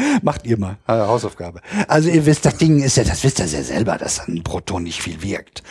Macht 0.22 0.46
ihr 0.46 0.58
mal. 0.58 0.76
äh, 0.86 0.92
Hausaufgabe. 0.92 1.60
Also 1.88 2.08
ihr 2.08 2.26
wisst, 2.26 2.44
das 2.46 2.56
Ding 2.56 2.80
ist 2.82 2.96
ja, 2.96 3.04
das 3.04 3.22
wisst 3.24 3.38
ihr 3.40 3.46
ja 3.46 3.62
selber, 3.62 3.96
dass 3.98 4.26
ein 4.28 4.42
Proton 4.42 4.82
nicht 4.84 5.02
viel 5.02 5.22
wirkt. 5.22 5.62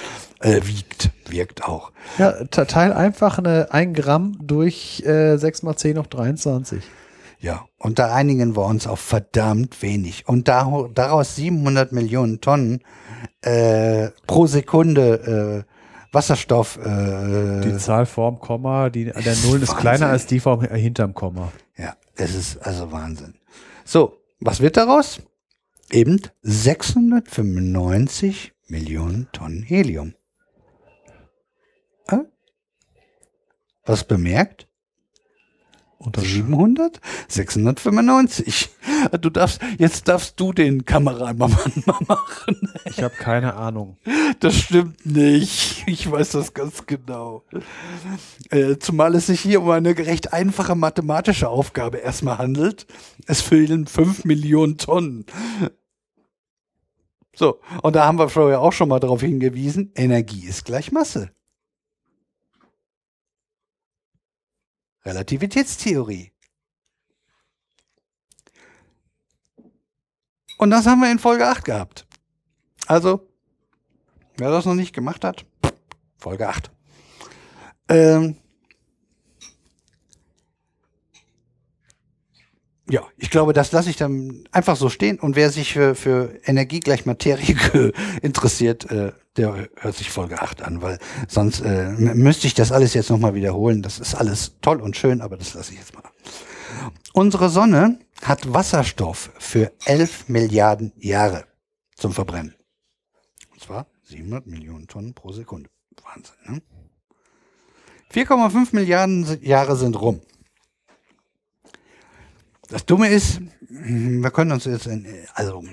Äh, 0.42 0.62
wiegt. 0.66 1.12
Wirkt 1.30 1.64
auch. 1.66 1.92
Ja, 2.18 2.32
te- 2.46 2.66
teil 2.66 2.94
einfach 2.94 3.38
eine 3.38 3.72
1 3.72 3.96
Gramm 3.98 4.38
durch 4.42 5.04
äh, 5.06 5.38
6 5.38 5.64
mal 5.64 5.76
10 5.76 5.98
hoch 6.00 6.08
23. 6.08 6.82
Ja. 7.42 7.66
Und 7.78 8.00
da 8.00 8.14
einigen 8.14 8.56
wir 8.56 8.66
uns 8.66 8.88
auf 8.88 9.00
verdammt 9.00 9.82
wenig. 9.82 10.28
Und 10.28 10.48
da, 10.48 10.88
daraus 10.94 11.36
700 11.36 11.92
Millionen 11.92 12.42
Tonnen 12.42 12.82
äh, 13.42 14.10
pro 14.28 14.48
Sekunde 14.48 15.66
äh, 15.68 15.74
Wasserstoff. 16.12 16.78
Äh, 16.78 17.62
Die 17.62 17.78
Zahl 17.78 18.06
vorm 18.06 18.40
Komma, 18.40 18.90
die 18.90 19.14
an 19.14 19.24
der 19.24 19.36
Null 19.46 19.62
ist 19.62 19.70
Wahnsinn. 19.70 19.78
kleiner 19.78 20.08
als 20.08 20.26
die 20.26 20.40
vorm, 20.40 20.64
äh, 20.64 20.78
hinterm 20.80 21.14
Komma. 21.14 21.52
Ja, 21.78 21.94
es 22.16 22.34
ist 22.34 22.58
also 22.66 22.92
Wahnsinn. 22.92 23.36
So, 23.86 24.19
was 24.40 24.62
wird 24.62 24.78
daraus? 24.78 25.22
Eben 25.92 26.22
695 26.42 28.54
Millionen 28.68 29.28
Tonnen 29.32 29.64
Helium. 29.64 30.14
Äh? 32.08 32.20
Was 33.86 34.06
bemerkt? 34.06 34.69
Unter 36.00 36.22
700? 36.22 37.02
695. 37.28 38.70
Du 39.20 39.30
darfst, 39.30 39.60
jetzt 39.78 40.08
darfst 40.08 40.40
du 40.40 40.54
den 40.54 40.86
Kameramann 40.86 41.52
machen. 42.08 42.72
Ich 42.86 43.04
habe 43.04 43.14
keine 43.16 43.56
Ahnung. 43.56 43.98
Das 44.40 44.56
stimmt 44.56 45.06
nicht. 45.06 45.84
Ich 45.88 46.10
weiß 46.10 46.32
das 46.32 46.54
ganz 46.54 46.86
genau. 46.86 47.44
Äh, 48.50 48.78
zumal 48.78 49.14
es 49.14 49.28
sich 49.28 49.42
hier 49.42 49.62
um 49.62 49.70
eine 49.72 49.98
recht 49.98 50.32
einfache 50.32 50.74
mathematische 50.74 51.50
Aufgabe 51.50 51.98
erstmal 51.98 52.38
handelt. 52.38 52.88
Es 53.28 53.42
fehlen 53.42 53.86
5 53.86 54.24
Millionen 54.24 54.78
Tonnen. 54.78 55.26
So, 57.36 57.60
und 57.84 57.96
da 57.98 58.06
haben 58.06 58.20
wir 58.20 58.30
vorher 58.30 58.62
auch 58.62 58.74
schon 58.74 58.88
mal 58.88 59.00
darauf 59.00 59.20
hingewiesen, 59.22 59.92
Energie 59.96 60.46
ist 60.46 60.64
gleich 60.64 60.94
Masse. 60.94 61.32
Relativitätstheorie. 65.06 66.32
Und 70.58 70.72
das 70.72 70.86
haben 70.86 71.00
wir 71.00 71.12
in 71.12 71.20
Folge 71.20 71.48
8 71.48 71.64
gehabt. 71.64 72.06
Also, 72.86 73.28
wer 74.38 74.50
das 74.50 74.66
noch 74.66 74.76
nicht 74.76 74.94
gemacht 74.94 75.24
hat, 75.24 75.46
Folge 76.18 76.50
8. 76.50 76.70
Ähm, 77.88 78.36
ja, 82.90 83.08
ich 83.16 83.30
glaube, 83.30 83.54
das 83.54 83.72
lasse 83.72 83.90
ich 83.90 83.96
dann 83.96 84.44
einfach 84.52 84.76
so 84.76 84.90
stehen. 84.90 85.18
Und 85.20 85.38
wer 85.38 85.50
sich 85.50 85.74
für, 85.74 85.96
für 85.96 86.38
Energie 86.44 86.82
gleich 86.82 87.06
Materie 87.06 87.94
interessiert, 88.22 88.92
äh, 88.92 89.14
der 89.40 89.70
hört 89.78 89.96
sich 89.96 90.12
Folge 90.12 90.42
8 90.42 90.62
an, 90.62 90.82
weil 90.82 91.00
sonst 91.28 91.62
äh, 91.62 91.90
müsste 91.92 92.48
ich 92.48 92.54
das 92.54 92.72
alles 92.72 92.94
jetzt 92.94 93.10
nochmal 93.10 93.34
wiederholen. 93.34 93.82
Das 93.82 94.00
ist 94.00 94.14
alles 94.14 94.58
toll 94.62 94.82
und 94.82 94.98
schön, 94.98 95.22
aber 95.22 95.38
das 95.38 95.54
lasse 95.54 95.72
ich 95.72 95.80
jetzt 95.80 95.94
mal. 95.96 96.04
Unsere 97.14 97.50
Sonne 97.50 98.00
hat 98.22 98.54
Wasserstoff 98.54 99.32
für 99.40 99.72
11 99.86 100.30
Milliarden 100.30 100.92
Jahre 100.98 101.46
zum 101.96 102.12
Verbrennen. 102.12 102.56
Und 103.52 103.62
zwar 103.62 103.88
700 104.04 104.46
Millionen 104.46 104.88
Tonnen 104.88 105.14
pro 105.14 105.32
Sekunde. 105.32 105.70
Wahnsinn, 106.04 106.36
ne? 106.46 106.62
4,5 108.14 108.70
Milliarden 108.76 109.42
Jahre 109.44 109.76
sind 109.76 110.00
rum. 110.00 110.22
Das 112.70 112.86
Dumme 112.86 113.10
ist, 113.10 113.40
wir 113.62 114.32
können 114.32 114.52
uns 114.52 114.66
jetzt 114.66 114.88
in, 114.88 115.08
also 115.34 115.64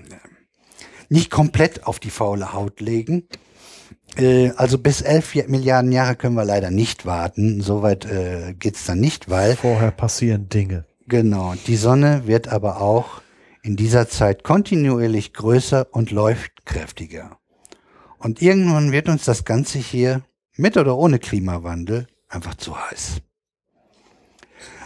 nicht 1.08 1.30
komplett 1.30 1.86
auf 1.86 1.98
die 1.98 2.10
faule 2.10 2.52
Haut 2.52 2.80
legen. 2.80 3.28
Äh, 4.16 4.50
Also 4.56 4.78
bis 4.78 5.02
11 5.02 5.34
Ja- 5.34 5.44
Milliarden 5.48 5.92
Jahre 5.92 6.16
können 6.16 6.34
wir 6.36 6.44
leider 6.44 6.70
nicht 6.70 7.06
warten. 7.06 7.60
Soweit 7.60 8.04
äh, 8.06 8.54
geht's 8.58 8.84
dann 8.84 9.00
nicht, 9.00 9.28
weil 9.30 9.56
Vorher 9.56 9.90
passieren 9.90 10.48
Dinge. 10.48 10.84
Genau, 11.08 11.54
die 11.66 11.76
Sonne 11.76 12.22
wird 12.26 12.48
aber 12.48 12.80
auch 12.80 13.20
in 13.62 13.76
dieser 13.76 14.08
Zeit 14.08 14.42
kontinuierlich 14.44 15.32
größer 15.32 15.86
und 15.92 16.10
läuft 16.10 16.66
kräftiger. 16.66 17.38
Und 18.18 18.42
irgendwann 18.42 18.92
wird 18.92 19.08
uns 19.08 19.24
das 19.24 19.44
Ganze 19.44 19.78
hier 19.78 20.22
mit 20.56 20.76
oder 20.76 20.96
ohne 20.96 21.18
Klimawandel 21.18 22.06
einfach 22.28 22.54
zu 22.54 22.76
heiß. 22.76 23.18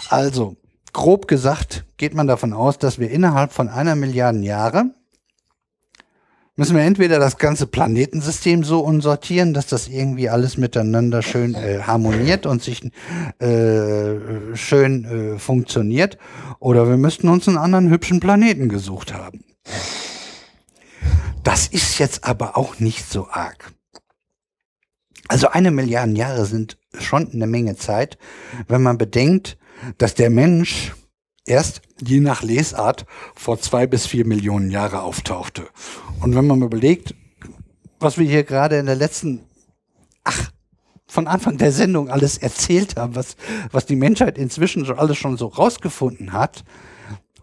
Also, 0.08 0.56
grob 0.92 1.28
gesagt, 1.28 1.84
geht 1.96 2.14
man 2.14 2.26
davon 2.26 2.52
aus, 2.52 2.78
dass 2.78 2.98
wir 2.98 3.10
innerhalb 3.10 3.52
von 3.52 3.68
einer 3.68 3.94
Milliarde 3.94 4.40
Jahre 4.40 4.86
müssen 6.56 6.76
wir 6.76 6.82
entweder 6.82 7.18
das 7.18 7.38
ganze 7.38 7.66
Planetensystem 7.66 8.64
so 8.64 8.80
unsortieren, 8.80 9.54
dass 9.54 9.66
das 9.66 9.88
irgendwie 9.88 10.28
alles 10.28 10.56
miteinander 10.56 11.22
schön 11.22 11.54
äh, 11.54 11.80
harmoniert 11.82 12.46
und 12.46 12.62
sich 12.62 12.84
äh, 13.38 14.16
schön 14.54 15.04
äh, 15.04 15.38
funktioniert, 15.38 16.18
oder 16.58 16.88
wir 16.88 16.96
müssten 16.96 17.28
uns 17.28 17.48
einen 17.48 17.58
anderen 17.58 17.90
hübschen 17.90 18.20
Planeten 18.20 18.68
gesucht 18.68 19.14
haben. 19.14 19.44
Das 21.42 21.66
ist 21.66 21.98
jetzt 21.98 22.24
aber 22.24 22.56
auch 22.56 22.78
nicht 22.80 23.10
so 23.10 23.28
arg. 23.30 23.72
Also 25.28 25.48
eine 25.48 25.70
Milliarde 25.70 26.12
Jahre 26.12 26.44
sind 26.44 26.76
schon 26.98 27.32
eine 27.32 27.46
Menge 27.46 27.76
Zeit, 27.76 28.18
wenn 28.68 28.82
man 28.82 28.98
bedenkt, 28.98 29.56
dass 29.96 30.14
der 30.14 30.28
Mensch 30.28 30.92
erst 31.46 31.82
je 32.00 32.20
nach 32.20 32.42
Lesart 32.42 33.06
vor 33.34 33.60
zwei 33.60 33.86
bis 33.86 34.06
vier 34.06 34.26
Millionen 34.26 34.70
Jahre 34.70 35.02
auftauchte. 35.02 35.66
Und 36.20 36.34
wenn 36.34 36.46
man 36.46 36.62
überlegt, 36.62 37.14
was 37.98 38.18
wir 38.18 38.26
hier 38.26 38.44
gerade 38.44 38.78
in 38.78 38.86
der 38.86 38.96
letzten, 38.96 39.40
ach, 40.24 40.50
von 41.06 41.26
Anfang 41.26 41.58
der 41.58 41.72
Sendung 41.72 42.08
alles 42.08 42.38
erzählt 42.38 42.96
haben, 42.96 43.16
was, 43.16 43.36
was 43.72 43.84
die 43.84 43.96
Menschheit 43.96 44.38
inzwischen 44.38 44.86
schon 44.86 44.98
alles 44.98 45.18
schon 45.18 45.36
so 45.36 45.46
rausgefunden 45.46 46.32
hat. 46.32 46.64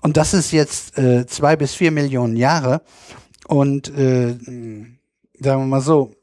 Und 0.02 0.16
das 0.16 0.34
ist 0.34 0.52
jetzt 0.52 0.98
äh, 0.98 1.26
zwei 1.28 1.56
bis 1.56 1.74
vier 1.76 1.92
Millionen 1.92 2.38
Jahre. 2.38 2.82
Und 3.48 3.90
äh, 3.90 4.36
sagen 5.40 5.62
wir 5.62 5.66
mal 5.66 5.82
so, 5.82 6.14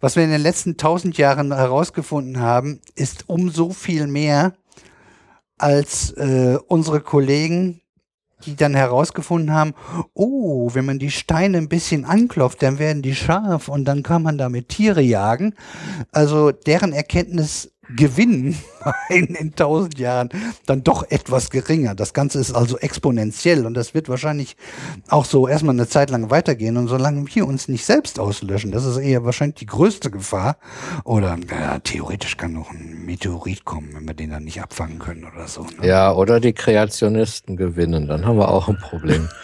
was 0.00 0.16
wir 0.16 0.24
in 0.24 0.30
den 0.30 0.42
letzten 0.42 0.76
tausend 0.76 1.16
Jahren 1.16 1.52
herausgefunden 1.52 2.38
haben, 2.38 2.80
ist 2.94 3.28
umso 3.28 3.70
viel 3.70 4.06
mehr 4.06 4.52
als 5.58 6.12
äh, 6.12 6.58
unsere 6.68 7.00
Kollegen, 7.00 7.80
die 8.46 8.56
dann 8.56 8.74
herausgefunden 8.74 9.52
haben, 9.52 9.74
oh, 10.12 10.70
wenn 10.74 10.84
man 10.84 10.98
die 10.98 11.10
Steine 11.10 11.58
ein 11.58 11.68
bisschen 11.68 12.04
anklopft, 12.04 12.62
dann 12.62 12.78
werden 12.78 13.02
die 13.02 13.14
scharf 13.14 13.68
und 13.68 13.84
dann 13.84 14.02
kann 14.02 14.22
man 14.22 14.38
damit 14.38 14.68
Tiere 14.68 15.00
jagen. 15.00 15.54
Also 16.12 16.52
deren 16.52 16.92
Erkenntnis 16.92 17.73
gewinnen 17.96 18.56
in, 19.08 19.26
in 19.26 19.54
tausend 19.54 19.98
Jahren 19.98 20.28
dann 20.66 20.82
doch 20.82 21.04
etwas 21.10 21.50
geringer. 21.50 21.94
Das 21.94 22.12
Ganze 22.12 22.38
ist 22.38 22.52
also 22.52 22.78
exponentiell 22.78 23.66
und 23.66 23.74
das 23.74 23.94
wird 23.94 24.08
wahrscheinlich 24.08 24.56
auch 25.08 25.24
so 25.24 25.48
erstmal 25.48 25.74
eine 25.74 25.88
Zeit 25.88 26.10
lang 26.10 26.30
weitergehen. 26.30 26.76
Und 26.76 26.88
solange 26.88 27.24
wir 27.34 27.46
uns 27.46 27.68
nicht 27.68 27.84
selbst 27.84 28.18
auslöschen, 28.18 28.72
das 28.72 28.84
ist 28.84 28.98
eher 28.98 29.24
wahrscheinlich 29.24 29.56
die 29.56 29.66
größte 29.66 30.10
Gefahr. 30.10 30.56
Oder 31.04 31.38
ja, 31.50 31.78
theoretisch 31.78 32.36
kann 32.36 32.52
noch 32.52 32.70
ein 32.70 33.04
Meteorit 33.04 33.64
kommen, 33.64 33.90
wenn 33.94 34.06
wir 34.06 34.14
den 34.14 34.30
dann 34.30 34.44
nicht 34.44 34.60
abfangen 34.62 34.98
können 34.98 35.24
oder 35.24 35.48
so. 35.48 35.62
Ne? 35.62 35.86
Ja, 35.86 36.12
oder 36.12 36.40
die 36.40 36.52
Kreationisten 36.52 37.56
gewinnen, 37.56 38.08
dann 38.08 38.26
haben 38.26 38.38
wir 38.38 38.48
auch 38.48 38.68
ein 38.68 38.78
Problem. 38.78 39.28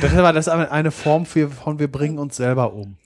Das 0.00 0.16
war 0.16 0.32
das 0.32 0.48
eine 0.48 0.90
Form 0.90 1.26
von 1.26 1.78
wir 1.78 1.92
bringen 1.92 2.18
uns 2.18 2.36
selber 2.36 2.72
um. 2.72 2.96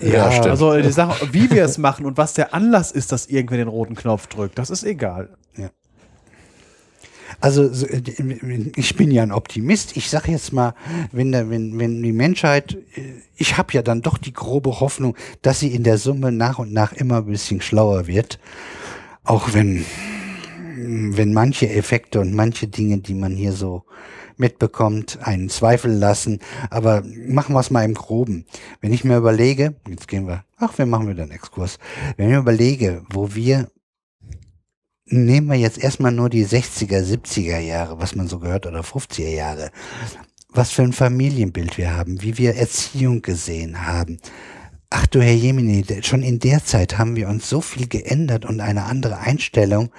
Ja, 0.00 0.30
stimmt. 0.30 0.48
Also 0.48 0.76
die 0.76 0.90
Sache, 0.90 1.28
wie 1.32 1.50
wir 1.50 1.64
es 1.64 1.78
machen 1.78 2.04
und 2.04 2.16
was 2.16 2.34
der 2.34 2.52
Anlass 2.52 2.90
ist, 2.90 3.12
dass 3.12 3.26
irgendwer 3.26 3.58
den 3.58 3.68
roten 3.68 3.94
Knopf 3.94 4.26
drückt, 4.26 4.58
das 4.58 4.70
ist 4.70 4.84
egal. 4.84 5.36
Also 7.40 7.72
so, 7.72 7.86
äh, 7.86 8.02
ich 8.76 8.96
bin 8.96 9.10
ja 9.10 9.22
ein 9.22 9.32
Optimist. 9.32 9.96
Ich 9.96 10.10
sage 10.10 10.32
jetzt 10.32 10.52
mal, 10.52 10.74
wenn, 11.12 11.32
der, 11.32 11.50
wenn, 11.50 11.78
wenn 11.78 12.02
die 12.02 12.12
Menschheit, 12.12 12.76
äh, 12.94 13.22
ich 13.36 13.56
habe 13.56 13.72
ja 13.74 13.82
dann 13.82 14.02
doch 14.02 14.18
die 14.18 14.32
grobe 14.32 14.80
Hoffnung, 14.80 15.16
dass 15.42 15.60
sie 15.60 15.74
in 15.74 15.84
der 15.84 15.98
Summe 15.98 16.32
nach 16.32 16.58
und 16.58 16.72
nach 16.72 16.92
immer 16.92 17.18
ein 17.18 17.26
bisschen 17.26 17.60
schlauer 17.60 18.06
wird. 18.06 18.40
Auch 19.24 19.52
wenn, 19.52 19.84
wenn 20.76 21.32
manche 21.32 21.68
Effekte 21.68 22.20
und 22.20 22.34
manche 22.34 22.66
Dinge, 22.66 22.98
die 22.98 23.14
man 23.14 23.36
hier 23.36 23.52
so 23.52 23.84
mitbekommt, 24.38 25.18
einen 25.22 25.48
Zweifel 25.48 25.92
lassen. 25.92 26.40
Aber 26.70 27.02
machen 27.26 27.54
wir 27.54 27.60
es 27.60 27.70
mal 27.70 27.84
im 27.84 27.94
Groben. 27.94 28.46
Wenn 28.80 28.92
ich 28.92 29.04
mir 29.04 29.16
überlege, 29.16 29.74
jetzt 29.88 30.08
gehen 30.08 30.26
wir, 30.26 30.44
ach, 30.56 30.76
wir 30.78 30.86
machen 30.86 31.08
wieder 31.08 31.22
einen 31.22 31.32
Exkurs. 31.32 31.78
Wenn 32.16 32.26
ich 32.26 32.32
mir 32.32 32.40
überlege, 32.40 33.02
wo 33.10 33.34
wir 33.34 33.68
nehmen 35.10 35.48
wir 35.48 35.56
jetzt 35.56 35.78
erstmal 35.78 36.12
nur 36.12 36.28
die 36.28 36.44
60er, 36.44 37.02
70er 37.02 37.58
Jahre, 37.58 37.98
was 38.00 38.14
man 38.14 38.28
so 38.28 38.38
gehört, 38.38 38.66
oder 38.66 38.80
50er 38.80 39.28
Jahre. 39.28 39.70
Was 40.50 40.70
für 40.70 40.82
ein 40.82 40.92
Familienbild 40.92 41.78
wir 41.78 41.96
haben, 41.96 42.22
wie 42.22 42.38
wir 42.38 42.56
Erziehung 42.56 43.22
gesehen 43.22 43.86
haben. 43.86 44.18
Ach 44.90 45.06
du 45.06 45.20
Herr 45.20 45.34
Jemini, 45.34 45.84
schon 46.02 46.22
in 46.22 46.38
der 46.38 46.64
Zeit 46.64 46.96
haben 46.96 47.14
wir 47.14 47.28
uns 47.28 47.48
so 47.48 47.60
viel 47.60 47.88
geändert 47.88 48.46
und 48.46 48.60
eine 48.60 48.84
andere 48.84 49.18
Einstellung 49.18 49.90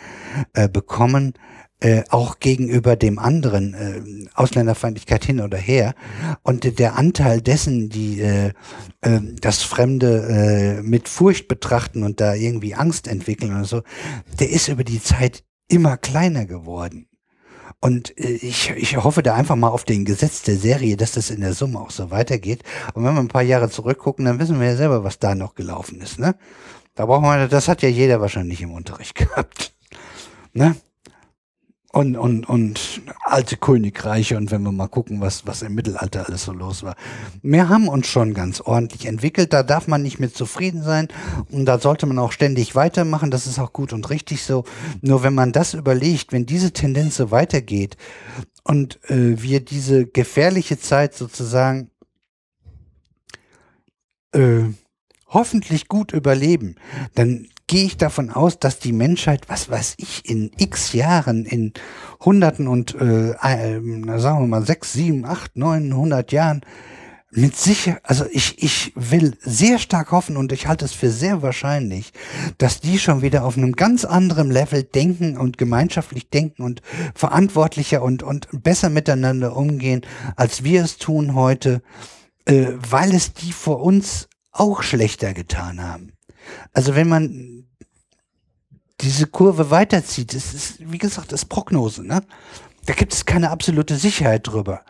äh, 0.53 0.67
bekommen, 0.67 1.33
äh, 1.81 2.03
auch 2.09 2.39
gegenüber 2.39 2.95
dem 2.95 3.19
anderen, 3.19 3.73
äh, 3.73 4.29
Ausländerfeindlichkeit 4.33 5.23
hin 5.23 5.39
oder 5.39 5.57
her. 5.57 5.95
Und 6.43 6.79
der 6.79 6.97
Anteil 6.97 7.41
dessen, 7.41 7.89
die 7.89 8.21
äh, 8.21 8.53
äh, 9.01 9.19
das 9.39 9.63
Fremde 9.63 10.79
äh, 10.79 10.81
mit 10.81 11.07
Furcht 11.07 11.47
betrachten 11.47 12.03
und 12.03 12.19
da 12.19 12.33
irgendwie 12.33 12.75
Angst 12.75 13.07
entwickeln 13.07 13.55
oder 13.55 13.65
so, 13.65 13.81
der 14.39 14.49
ist 14.49 14.67
über 14.67 14.83
die 14.83 15.01
Zeit 15.01 15.43
immer 15.69 15.97
kleiner 15.97 16.45
geworden. 16.45 17.07
Und 17.81 18.17
äh, 18.17 18.31
ich, 18.31 18.71
ich 18.71 18.97
hoffe 18.97 19.23
da 19.23 19.35
einfach 19.35 19.55
mal 19.55 19.69
auf 19.69 19.85
den 19.85 20.05
Gesetz 20.05 20.41
der 20.41 20.57
Serie, 20.57 20.97
dass 20.97 21.13
das 21.13 21.29
in 21.29 21.41
der 21.41 21.53
Summe 21.53 21.79
auch 21.79 21.91
so 21.91 22.11
weitergeht. 22.11 22.63
Und 22.93 23.05
wenn 23.05 23.13
wir 23.13 23.21
ein 23.21 23.29
paar 23.29 23.41
Jahre 23.41 23.69
zurückgucken, 23.69 24.25
dann 24.25 24.39
wissen 24.39 24.59
wir 24.59 24.67
ja 24.67 24.75
selber, 24.75 25.03
was 25.03 25.19
da 25.19 25.35
noch 25.35 25.55
gelaufen 25.55 26.01
ist. 26.01 26.19
Ne? 26.19 26.35
Da 26.95 27.05
brauchen 27.05 27.23
wir, 27.23 27.47
das 27.47 27.67
hat 27.69 27.81
ja 27.81 27.89
jeder 27.89 28.19
wahrscheinlich 28.19 28.61
im 28.61 28.71
Unterricht 28.71 29.15
gehabt. 29.15 29.73
Ne? 30.51 30.75
Und, 31.91 32.15
und, 32.15 32.47
und 32.47 33.01
alte 33.23 33.57
Königreiche 33.57 34.37
und 34.37 34.51
wenn 34.51 34.61
wir 34.61 34.71
mal 34.71 34.87
gucken, 34.87 35.21
was, 35.21 35.47
was 35.47 35.63
im 35.63 35.73
Mittelalter 35.73 36.27
alles 36.27 36.43
so 36.43 36.53
los 36.53 36.83
war. 36.83 36.95
Wir 37.41 37.67
haben 37.67 37.87
uns 37.87 38.07
schon 38.07 38.33
ganz 38.33 38.61
ordentlich 38.61 39.07
entwickelt, 39.07 39.53
da 39.53 39.63
darf 39.63 39.87
man 39.87 40.03
nicht 40.03 40.19
mit 40.19 40.35
zufrieden 40.35 40.83
sein 40.83 41.07
und 41.49 41.65
da 41.65 41.79
sollte 41.79 42.05
man 42.05 42.19
auch 42.19 42.31
ständig 42.31 42.75
weitermachen, 42.75 43.31
das 43.31 43.47
ist 43.47 43.57
auch 43.57 43.73
gut 43.73 43.91
und 43.91 44.09
richtig 44.11 44.43
so. 44.43 44.65
Nur 45.01 45.23
wenn 45.23 45.33
man 45.33 45.51
das 45.51 45.73
überlegt, 45.73 46.31
wenn 46.31 46.45
diese 46.45 46.73
Tendenz 46.73 47.15
so 47.15 47.31
weitergeht 47.31 47.97
und 48.63 48.99
äh, 49.09 49.41
wir 49.41 49.59
diese 49.59 50.05
gefährliche 50.05 50.79
Zeit 50.79 51.15
sozusagen 51.15 51.89
äh, 54.33 54.61
hoffentlich 55.27 55.87
gut 55.87 56.13
überleben, 56.13 56.75
dann 57.15 57.47
gehe 57.69 57.85
ich 57.85 57.97
davon 57.97 58.31
aus, 58.31 58.57
dass 58.57 58.79
die 58.79 58.91
Menschheit, 58.91 59.47
was 59.47 59.69
weiß 59.69 59.93
ich, 59.97 60.27
in 60.27 60.51
x 60.57 60.91
Jahren, 60.93 61.45
in 61.45 61.71
Hunderten 62.19 62.67
und 62.67 62.95
äh, 62.95 63.29
äh, 63.29 64.19
sagen 64.19 64.39
wir 64.41 64.47
mal 64.47 64.65
sechs, 64.65 64.91
sieben, 64.91 65.23
acht, 65.23 65.55
neunhundert 65.55 66.31
Jahren 66.31 66.61
mit 67.31 67.55
sicher, 67.55 67.99
also 68.01 68.25
ich, 68.31 68.63
ich 68.63 68.91
will 68.95 69.37
sehr 69.41 69.77
stark 69.77 70.11
hoffen 70.11 70.35
und 70.35 70.51
ich 70.51 70.65
halte 70.65 70.83
es 70.83 70.93
für 70.93 71.11
sehr 71.11 71.43
wahrscheinlich, 71.43 72.11
dass 72.57 72.81
die 72.81 72.97
schon 72.97 73.21
wieder 73.21 73.45
auf 73.45 73.55
einem 73.55 73.73
ganz 73.73 74.03
anderen 74.03 74.49
Level 74.49 74.81
denken 74.81 75.37
und 75.37 75.59
gemeinschaftlich 75.59 76.27
denken 76.31 76.63
und 76.63 76.81
verantwortlicher 77.13 78.01
und, 78.01 78.23
und 78.23 78.47
besser 78.63 78.89
miteinander 78.89 79.55
umgehen, 79.55 80.01
als 80.35 80.63
wir 80.63 80.83
es 80.83 80.97
tun 80.97 81.35
heute, 81.35 81.83
äh, 82.45 82.69
weil 82.89 83.13
es 83.13 83.33
die 83.33 83.51
vor 83.51 83.83
uns 83.83 84.27
auch 84.51 84.81
schlechter 84.81 85.35
getan 85.35 85.83
haben. 85.83 86.13
Also 86.73 86.95
wenn 86.95 87.09
man 87.09 87.58
diese 89.01 89.27
Kurve 89.27 89.71
weiterzieht, 89.71 90.33
das 90.33 90.53
ist, 90.53 90.91
wie 90.91 90.97
gesagt, 90.97 91.31
das 91.31 91.43
ist 91.43 91.49
Prognose, 91.49 92.05
ne? 92.05 92.21
Da 92.85 92.93
gibt 92.93 93.13
es 93.13 93.25
keine 93.25 93.51
absolute 93.51 93.95
Sicherheit 93.95 94.47
drüber. 94.47 94.81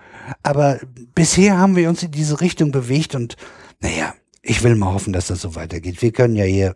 Aber 0.43 0.79
bisher 1.15 1.57
haben 1.57 1.75
wir 1.75 1.89
uns 1.89 2.03
in 2.03 2.11
diese 2.11 2.39
Richtung 2.39 2.71
bewegt 2.71 3.15
und 3.15 3.35
naja, 3.81 4.13
ich 4.41 4.63
will 4.63 4.75
mal 4.75 4.93
hoffen, 4.93 5.11
dass 5.11 5.27
das 5.27 5.41
so 5.41 5.55
weitergeht. 5.55 6.01
Wir 6.01 6.11
können 6.11 6.35
ja 6.35 6.45
hier 6.45 6.75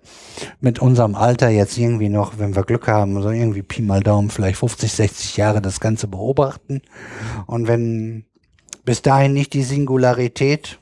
mit 0.60 0.80
unserem 0.80 1.16
Alter 1.16 1.50
jetzt 1.50 1.78
irgendwie 1.78 2.10
noch, 2.10 2.38
wenn 2.38 2.56
wir 2.56 2.64
Glück 2.64 2.88
haben, 2.88 3.22
so 3.22 3.30
irgendwie 3.30 3.62
Pi 3.62 3.82
mal 3.82 4.02
Daumen, 4.02 4.30
vielleicht 4.30 4.58
50, 4.58 4.92
60 4.92 5.38
Jahre 5.38 5.62
das 5.62 5.80
Ganze 5.80 6.08
beobachten. 6.08 6.82
Und 7.48 7.68
wenn 7.68 8.26
bis 8.84 9.02
dahin 9.02 9.34
nicht 9.34 9.54
die 9.54 9.64
Singularität 9.64 10.80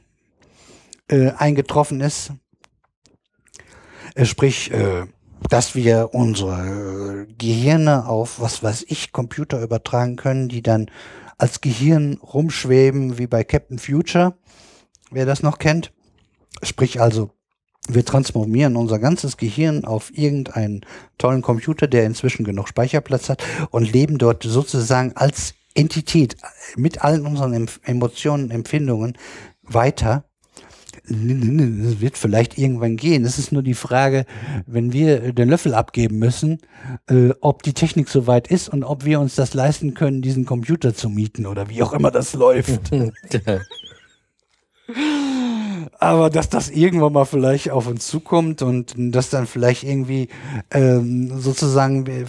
äh, 1.08 1.32
eingetroffen 1.32 2.02
ist, 2.02 2.32
äh, 4.16 4.26
sprich, 4.26 4.72
äh, 4.72 5.06
dass 5.50 5.76
wir 5.76 6.10
unsere 6.14 7.28
Gehirne 7.38 8.08
auf, 8.08 8.40
was 8.40 8.64
weiß 8.64 8.86
ich, 8.88 9.12
Computer 9.12 9.62
übertragen 9.62 10.16
können, 10.16 10.50
die 10.50 10.62
dann 10.62 10.90
als 11.38 11.62
Gehirn 11.62 12.20
rumschweben, 12.22 13.18
wie 13.18 13.28
bei 13.28 13.44
Captain 13.44 13.80
Future, 13.80 14.36
wer 15.10 15.26
das 15.26 15.44
noch 15.44 15.58
kennt. 15.58 15.92
Sprich 16.64 17.02
also 17.02 17.32
Wir 17.88 18.06
transformieren 18.06 18.76
unser 18.76 19.00
ganzes 19.00 19.38
Gehirn 19.38 19.86
auf 19.86 20.16
irgendeinen 20.16 20.86
tollen 21.18 21.42
Computer, 21.42 21.88
der 21.88 22.06
inzwischen 22.06 22.44
genug 22.44 22.68
Speicherplatz 22.68 23.28
hat 23.28 23.44
und 23.72 23.92
leben 23.92 24.20
dort 24.20 24.44
sozusagen 24.44 25.14
als 25.16 25.56
Entität 25.74 26.38
mit 26.76 27.04
allen 27.04 27.26
unseren 27.26 27.68
Emotionen, 27.84 28.52
Empfindungen 28.52 29.18
weiter. 29.64 30.26
Es 31.12 32.02
wird 32.02 32.18
vielleicht 32.18 32.58
irgendwann 32.58 32.98
gehen. 32.98 33.26
Es 33.26 33.38
ist 33.38 33.52
nur 33.52 33.64
die 33.64 33.74
Frage, 33.74 34.26
wenn 34.66 34.94
wir 34.94 35.34
den 35.34 35.50
Löffel 35.50 35.74
abgeben 35.74 36.20
müssen, 36.20 36.60
äh, 37.08 37.30
ob 37.42 37.64
die 37.64 37.74
Technik 37.74 38.10
soweit 38.10 38.48
ist 38.48 38.70
und 38.70 38.84
ob 38.84 39.06
wir 39.06 39.20
uns 39.20 39.36
das 39.36 39.54
leisten 39.54 39.94
können, 39.94 40.22
diesen 40.22 40.46
Computer 40.46 40.94
zu 40.94 41.10
mieten 41.10 41.46
oder 41.46 41.70
wie 41.70 41.84
auch 41.84 41.94
immer 41.94 42.12
das 42.12 42.34
läuft. 42.34 42.92
Aber 46.00 46.32
dass 46.32 46.50
das 46.50 46.70
irgendwann 46.70 47.14
mal 47.14 47.26
vielleicht 47.26 47.70
auf 47.70 47.86
uns 47.86 48.08
zukommt 48.08 48.64
und 48.64 48.96
dass 48.98 49.30
dann 49.30 49.46
vielleicht 49.46 49.84
irgendwie 49.84 50.30
ähm, 50.72 51.40
sozusagen, 51.40 52.08
äh, 52.08 52.26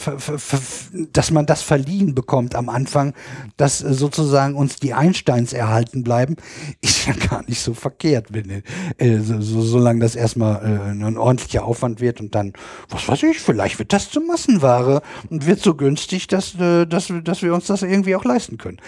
dass 1.13 1.31
man 1.31 1.47
das 1.47 1.63
verliehen 1.63 2.15
bekommt 2.15 2.55
am 2.55 2.69
Anfang, 2.69 3.15
dass 3.57 3.83
äh, 3.83 3.95
sozusagen 3.95 4.57
uns 4.57 4.77
die 4.77 4.93
Einsteins 4.93 5.55
erhalten 5.55 6.03
bleiben, 6.03 6.37
ist 6.83 7.07
ja 7.07 7.15
gar 7.15 7.43
nicht 7.49 7.61
so 7.61 7.73
verkehrt, 7.73 8.27
wenn, 8.35 8.63
äh, 8.99 9.19
so, 9.21 9.41
so, 9.41 9.63
solange 9.63 10.01
das 10.01 10.17
erstmal 10.17 10.57
äh, 10.57 10.91
ein 10.91 11.17
ordentlicher 11.17 11.65
Aufwand 11.65 12.01
wird 12.01 12.21
und 12.21 12.35
dann, 12.35 12.53
was 12.91 13.09
weiß 13.09 13.23
ich, 13.23 13.41
vielleicht 13.41 13.79
wird 13.79 13.93
das 13.93 14.11
zur 14.11 14.25
Massenware 14.27 15.01
und 15.31 15.47
wird 15.47 15.61
so 15.61 15.75
günstig, 15.75 16.27
dass, 16.27 16.55
äh, 16.57 16.87
dass, 16.87 17.11
dass 17.25 17.43
wir 17.43 17.55
uns 17.55 17.67
das 17.67 17.83
irgendwie 17.83 18.17
auch 18.17 18.25
leisten 18.25 18.59
können. 18.59 18.79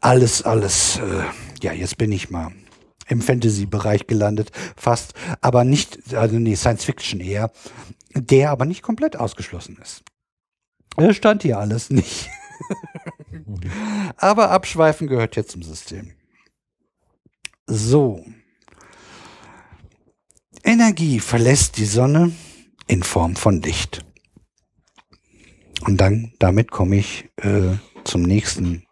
Alles, 0.00 0.42
alles, 0.42 0.98
äh, 0.98 1.24
ja, 1.62 1.72
jetzt 1.72 1.96
bin 1.96 2.12
ich 2.12 2.28
mal 2.28 2.52
im 3.08 3.20
Fantasy-Bereich 3.20 4.06
gelandet, 4.06 4.50
fast, 4.76 5.14
aber 5.40 5.64
nicht, 5.64 6.14
also 6.14 6.38
nee, 6.38 6.56
Science 6.56 6.84
Fiction 6.84 7.20
eher, 7.20 7.50
der 8.14 8.50
aber 8.50 8.64
nicht 8.64 8.82
komplett 8.82 9.16
ausgeschlossen 9.16 9.78
ist. 9.82 10.02
Das 10.96 11.16
stand 11.16 11.42
hier 11.42 11.58
alles 11.58 11.90
nicht. 11.90 12.30
aber 14.16 14.50
Abschweifen 14.50 15.08
gehört 15.08 15.36
jetzt 15.36 15.50
zum 15.50 15.62
System. 15.62 16.12
So. 17.66 18.24
Energie 20.62 21.20
verlässt 21.20 21.76
die 21.78 21.84
Sonne 21.84 22.32
in 22.86 23.02
Form 23.02 23.36
von 23.36 23.60
Licht. 23.62 24.04
Und 25.86 26.00
dann, 26.00 26.32
damit 26.38 26.70
komme 26.70 26.96
ich 26.96 27.28
äh, 27.36 27.76
zum 28.04 28.22
nächsten 28.22 28.86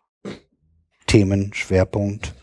Themenschwerpunkt. 1.07 2.35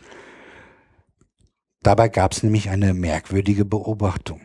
Dabei 1.82 2.08
gab 2.08 2.32
es 2.32 2.42
nämlich 2.42 2.68
eine 2.68 2.92
merkwürdige 2.92 3.64
Beobachtung. 3.64 4.42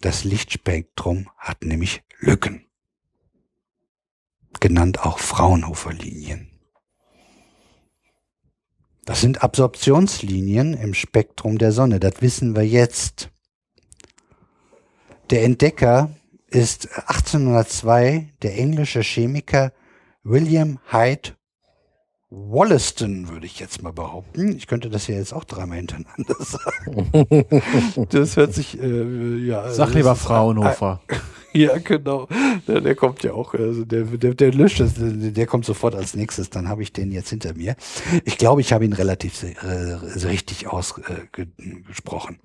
Das 0.00 0.22
Lichtspektrum 0.22 1.28
hat 1.36 1.64
nämlich 1.64 2.04
Lücken, 2.18 2.66
genannt 4.60 5.00
auch 5.00 5.18
Fraunhofer-Linien. 5.18 6.50
Das 9.04 9.20
sind 9.20 9.42
Absorptionslinien 9.42 10.74
im 10.74 10.94
Spektrum 10.94 11.58
der 11.58 11.72
Sonne, 11.72 11.98
das 11.98 12.22
wissen 12.22 12.54
wir 12.54 12.66
jetzt. 12.66 13.30
Der 15.30 15.42
Entdecker 15.44 16.10
ist 16.48 16.88
1802 17.08 18.32
der 18.42 18.56
englische 18.56 19.00
Chemiker 19.00 19.72
William 20.22 20.78
Hyde 20.90 21.36
Wollaston, 22.38 23.30
würde 23.30 23.46
ich 23.46 23.58
jetzt 23.58 23.82
mal 23.82 23.94
behaupten. 23.94 24.54
Ich 24.54 24.66
könnte 24.66 24.90
das 24.90 25.06
ja 25.06 25.14
jetzt 25.14 25.32
auch 25.32 25.44
dreimal 25.44 25.78
hintereinander 25.78 26.36
sagen. 26.40 27.46
Das 28.10 28.36
hört 28.36 28.52
sich, 28.52 28.78
äh, 28.80 29.38
ja. 29.38 29.70
Sag 29.70 29.94
lieber 29.94 30.14
Fraunhofer. 30.16 31.00
Ja, 31.52 31.78
genau. 31.78 32.28
Der, 32.68 32.82
der 32.82 32.94
kommt 32.94 33.22
ja 33.22 33.32
auch, 33.32 33.54
also 33.54 33.86
der, 33.86 34.02
der, 34.02 34.34
der 34.34 34.52
löscht 34.52 34.78
das, 34.78 34.92
der, 34.92 35.10
der 35.10 35.46
kommt 35.46 35.64
sofort 35.64 35.94
als 35.94 36.14
nächstes, 36.14 36.50
dann 36.50 36.68
habe 36.68 36.82
ich 36.82 36.92
den 36.92 37.10
jetzt 37.10 37.30
hinter 37.30 37.54
mir. 37.54 37.76
Ich 38.26 38.36
glaube, 38.36 38.60
ich 38.60 38.74
habe 38.74 38.84
ihn 38.84 38.92
relativ 38.92 39.42
äh, 39.42 39.94
richtig 40.26 40.66
ausgesprochen. 40.66 42.40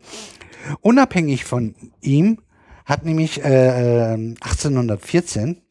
Unabhängig 0.80 1.44
von 1.44 1.76
ihm 2.00 2.38
hat 2.86 3.04
nämlich 3.04 3.44
äh, 3.44 4.14
äh, 4.14 4.36
1814 4.40 5.62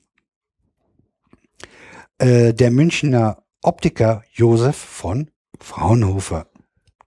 äh, 2.19 2.53
der 2.53 2.71
Münchner 2.71 3.43
Optiker 3.63 4.23
Josef 4.33 4.77
von 4.77 5.31
Fraunhofer 5.59 6.47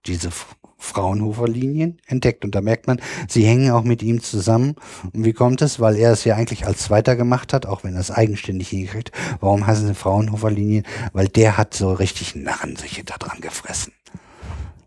diese 0.06 0.30
Fraunhofer-Linien 0.78 2.00
entdeckt. 2.06 2.44
Und 2.44 2.54
da 2.54 2.60
merkt 2.60 2.86
man, 2.86 3.00
sie 3.28 3.44
hängen 3.44 3.70
auch 3.70 3.84
mit 3.84 4.02
ihm 4.02 4.22
zusammen. 4.22 4.76
Und 5.12 5.24
wie 5.24 5.32
kommt 5.32 5.62
es? 5.62 5.80
Weil 5.80 5.96
er 5.96 6.12
es 6.12 6.24
ja 6.24 6.36
eigentlich 6.36 6.66
als 6.66 6.82
Zweiter 6.82 7.16
gemacht 7.16 7.52
hat, 7.52 7.66
auch 7.66 7.84
wenn 7.84 7.94
er 7.94 8.00
es 8.00 8.10
eigenständig 8.10 8.68
hingekriegt. 8.68 9.10
Warum 9.40 9.66
heißen 9.66 9.86
sie 9.86 9.94
Fraunhofer-Linien? 9.94 10.84
Weil 11.12 11.28
der 11.28 11.56
hat 11.56 11.74
so 11.74 11.92
richtig 11.92 12.34
Narrensiche 12.34 13.04
da 13.04 13.16
dran 13.16 13.40
gefressen. 13.40 13.92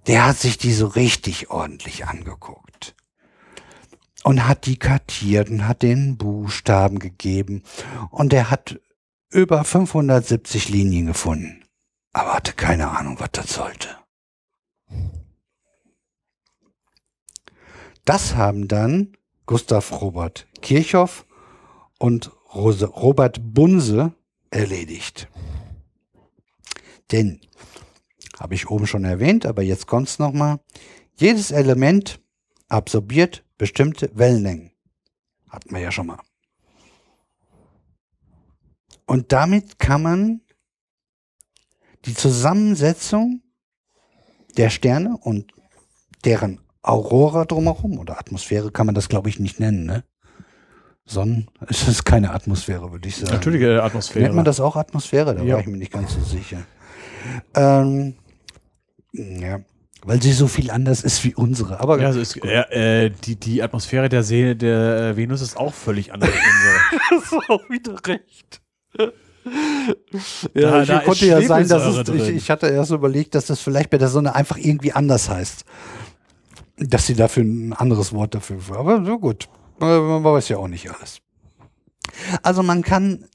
Der 0.06 0.26
hat 0.26 0.38
sich 0.38 0.58
die 0.58 0.74
so 0.74 0.88
richtig 0.88 1.50
ordentlich 1.50 2.06
angeguckt. 2.06 2.96
Und 4.24 4.48
hat 4.48 4.66
die 4.66 4.78
kartiert 4.78 5.50
und 5.50 5.68
hat 5.68 5.84
den 5.84 6.18
Buchstaben 6.18 7.00
gegeben. 7.00 7.64
Und 8.12 8.34
er 8.34 8.52
hat 8.52 8.80
über 9.30 9.64
570 9.64 10.70
Linien 10.70 11.08
gefunden. 11.08 11.64
Aber 12.14 12.34
hatte 12.34 12.54
keine 12.54 12.90
Ahnung, 12.90 13.20
was 13.20 13.30
das 13.32 13.54
sollte. 13.54 13.90
Das 18.06 18.36
haben 18.36 18.68
dann 18.68 19.18
Gustav 19.46 20.02
Robert 20.02 20.48
Kirchhoff 20.62 21.26
und 22.00 22.32
Rose, 22.54 22.86
Robert 22.86 23.40
Bunse 23.54 24.14
erledigt. 24.50 25.28
Denn, 27.12 27.42
habe 28.40 28.56
ich 28.56 28.70
oben 28.70 28.88
schon 28.88 29.04
erwähnt, 29.04 29.46
aber 29.46 29.62
jetzt 29.62 29.88
kommt's 29.88 30.20
nochmal, 30.20 30.60
jedes 31.16 31.52
Element 31.52 32.20
absorbiert 32.70 33.44
bestimmte 33.58 34.10
Wellenlängen. 34.14 34.72
Hatten 35.50 35.74
wir 35.74 35.80
ja 35.80 35.92
schon 35.92 36.08
mal. 36.08 36.20
Und 39.08 39.32
damit 39.32 39.80
kann 39.80 40.04
man 40.04 40.42
die 42.06 42.14
Zusammensetzung 42.14 43.42
der 44.58 44.70
Sterne 44.70 45.18
und 45.18 45.52
deren 46.26 46.60
Aurora 46.82 47.46
drumherum 47.46 47.98
oder 48.00 48.20
Atmosphäre 48.20 48.72
kann 48.72 48.86
man 48.86 48.96
das, 48.96 49.10
glaube 49.10 49.30
ich, 49.30 49.40
nicht 49.40 49.60
nennen, 49.60 49.86
ne? 49.86 50.04
Sonnen, 51.06 51.50
es 51.68 51.88
ist 51.88 52.04
keine 52.04 52.32
Atmosphäre, 52.32 52.92
würde 52.92 53.08
ich 53.08 53.16
sagen. 53.16 53.32
Natürlich 53.32 53.62
äh, 53.62 53.78
Atmosphäre. 53.78 54.24
Nennt 54.26 54.36
man 54.36 54.46
das 54.46 54.60
auch 54.60 54.76
Atmosphäre? 54.76 55.36
Da 55.36 55.42
Ja. 55.42 55.56
war 55.56 55.62
ich 55.62 55.68
mir 55.68 55.78
nicht 55.78 55.92
ganz 55.94 56.14
so 56.14 56.22
sicher. 56.22 56.64
Ähm, 57.56 58.16
ja, 59.14 59.62
weil 60.04 60.22
sie 60.22 60.34
so 60.34 60.48
viel 60.48 60.70
anders 60.70 61.02
ist 61.04 61.24
wie 61.24 61.34
unsere. 61.34 61.80
Aber 61.80 62.00
Ja, 62.00 62.08
also 62.08 62.20
ist, 62.20 62.38
äh, 62.44 63.06
äh, 63.06 63.10
die, 63.24 63.36
die 63.38 63.64
Atmosphäre 63.64 64.10
der, 64.10 64.24
See, 64.24 64.54
der 64.56 65.12
äh, 65.12 65.18
Venus 65.18 65.42
ist 65.42 65.58
auch 65.58 65.74
völlig 65.74 66.14
anders 66.14 66.30
als 66.30 66.40
unsere. 66.40 67.00
hast 67.22 67.32
du 67.32 67.54
auch 67.54 67.70
wieder 67.70 67.96
recht. 68.06 68.62
Da- 68.98 69.12
Ja, 70.54 70.84
da 70.86 71.00
ich 71.00 71.06
konnte 71.06 71.26
ja 71.26 71.42
sein, 71.48 71.68
dass 71.70 71.84
es, 71.96 72.10
ich, 72.30 72.36
ich 72.36 72.50
hatte 72.52 72.68
erst 72.68 72.92
überlegt, 72.92 73.34
dass 73.36 73.46
das 73.46 73.62
vielleicht 73.62 73.90
bei 73.90 73.98
der 73.98 74.10
Sonne 74.10 74.36
einfach 74.36 74.58
irgendwie 74.58 74.92
anders 74.92 75.30
heißt. 75.30 75.64
Dass 76.78 77.06
sie 77.08 77.16
dafür 77.16 77.44
ein 77.44 77.74
anderes 77.74 78.12
Wort 78.14 78.36
dafür, 78.36 78.58
aber 78.78 79.04
so 79.06 79.18
gut. 79.20 79.48
Man 79.80 80.24
weiß 80.24 80.50
ja 80.50 80.58
auch 80.58 80.68
nicht 80.68 80.90
alles. 80.92 81.20
Also 82.44 82.62
man 82.64 82.82
kann 82.82 83.26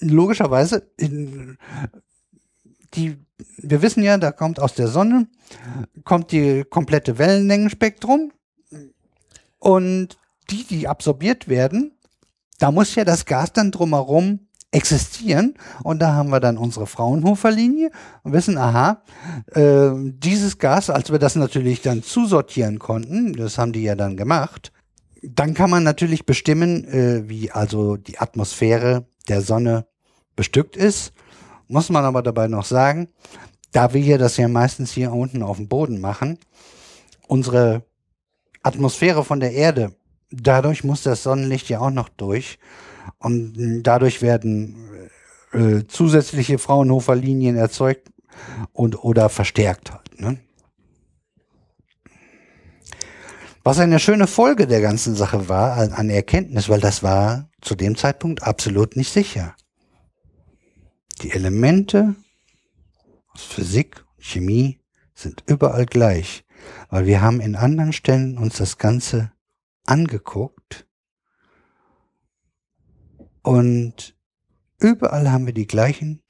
logischerweise 0.00 0.90
in, 0.98 1.56
die, 2.94 3.16
wir 3.56 3.80
wissen 3.82 4.02
ja, 4.02 4.18
da 4.18 4.32
kommt 4.32 4.60
aus 4.60 4.74
der 4.74 4.88
Sonne, 4.88 5.28
kommt 6.04 6.32
die 6.32 6.64
komplette 6.68 7.18
Wellenlängenspektrum 7.18 8.32
und 9.58 10.18
die, 10.50 10.64
die 10.64 10.88
absorbiert 10.88 11.48
werden, 11.48 11.92
da 12.58 12.70
muss 12.70 12.94
ja 12.94 13.04
das 13.04 13.24
Gas 13.24 13.52
dann 13.52 13.70
drumherum 13.70 14.48
existieren 14.72 15.54
und 15.84 16.00
da 16.00 16.14
haben 16.14 16.30
wir 16.30 16.40
dann 16.40 16.56
unsere 16.56 16.86
Fraunhofer-Linie 16.86 17.90
und 18.22 18.32
wissen, 18.32 18.56
aha, 18.56 19.02
äh, 19.54 19.90
dieses 19.94 20.58
Gas, 20.58 20.88
als 20.90 21.12
wir 21.12 21.18
das 21.18 21.36
natürlich 21.36 21.82
dann 21.82 22.02
zusortieren 22.02 22.78
konnten, 22.78 23.34
das 23.34 23.58
haben 23.58 23.72
die 23.72 23.82
ja 23.82 23.94
dann 23.94 24.16
gemacht, 24.16 24.72
dann 25.22 25.54
kann 25.54 25.70
man 25.70 25.84
natürlich 25.84 26.24
bestimmen, 26.24 26.84
äh, 26.84 27.28
wie 27.28 27.52
also 27.52 27.96
die 27.96 28.18
Atmosphäre 28.18 29.06
der 29.28 29.42
Sonne 29.42 29.86
bestückt 30.34 30.76
ist. 30.76 31.12
Muss 31.68 31.90
man 31.90 32.04
aber 32.04 32.22
dabei 32.22 32.48
noch 32.48 32.64
sagen, 32.64 33.08
da 33.72 33.92
wir 33.92 34.18
das 34.18 34.36
ja 34.38 34.48
meistens 34.48 34.92
hier 34.92 35.12
unten 35.12 35.42
auf 35.42 35.58
dem 35.58 35.68
Boden 35.68 36.00
machen, 36.00 36.38
unsere 37.28 37.84
Atmosphäre 38.62 39.24
von 39.24 39.40
der 39.40 39.52
Erde, 39.52 39.94
dadurch 40.30 40.82
muss 40.82 41.02
das 41.02 41.22
Sonnenlicht 41.22 41.68
ja 41.68 41.80
auch 41.80 41.90
noch 41.90 42.08
durch. 42.08 42.58
Und 43.18 43.82
dadurch 43.82 44.22
werden 44.22 45.08
äh, 45.52 45.84
zusätzliche 45.86 46.58
Fraunhofer-Linien 46.58 47.56
erzeugt 47.56 48.10
und 48.72 49.02
oder 49.04 49.28
verstärkt 49.28 49.92
halt. 49.92 50.20
Ne? 50.20 50.38
Was 53.64 53.78
eine 53.78 54.00
schöne 54.00 54.26
Folge 54.26 54.66
der 54.66 54.80
ganzen 54.80 55.14
Sache 55.14 55.48
war 55.48 55.76
an, 55.76 55.92
an 55.92 56.10
Erkenntnis, 56.10 56.68
weil 56.68 56.80
das 56.80 57.02
war 57.02 57.48
zu 57.60 57.74
dem 57.74 57.96
Zeitpunkt 57.96 58.42
absolut 58.42 58.96
nicht 58.96 59.12
sicher. 59.12 59.54
Die 61.20 61.30
Elemente 61.30 62.16
aus 63.28 63.42
Physik 63.42 64.04
und 64.16 64.24
Chemie 64.24 64.80
sind 65.14 65.44
überall 65.46 65.86
gleich, 65.86 66.44
weil 66.90 67.06
wir 67.06 67.20
haben 67.20 67.40
in 67.40 67.54
anderen 67.54 67.92
Stellen 67.92 68.36
uns 68.38 68.56
das 68.56 68.78
Ganze 68.78 69.32
angeguckt 69.84 70.86
und 73.42 74.14
überall 74.78 75.30
haben 75.30 75.46
wir 75.46 75.54
die 75.54 75.66
gleichen 75.66 76.22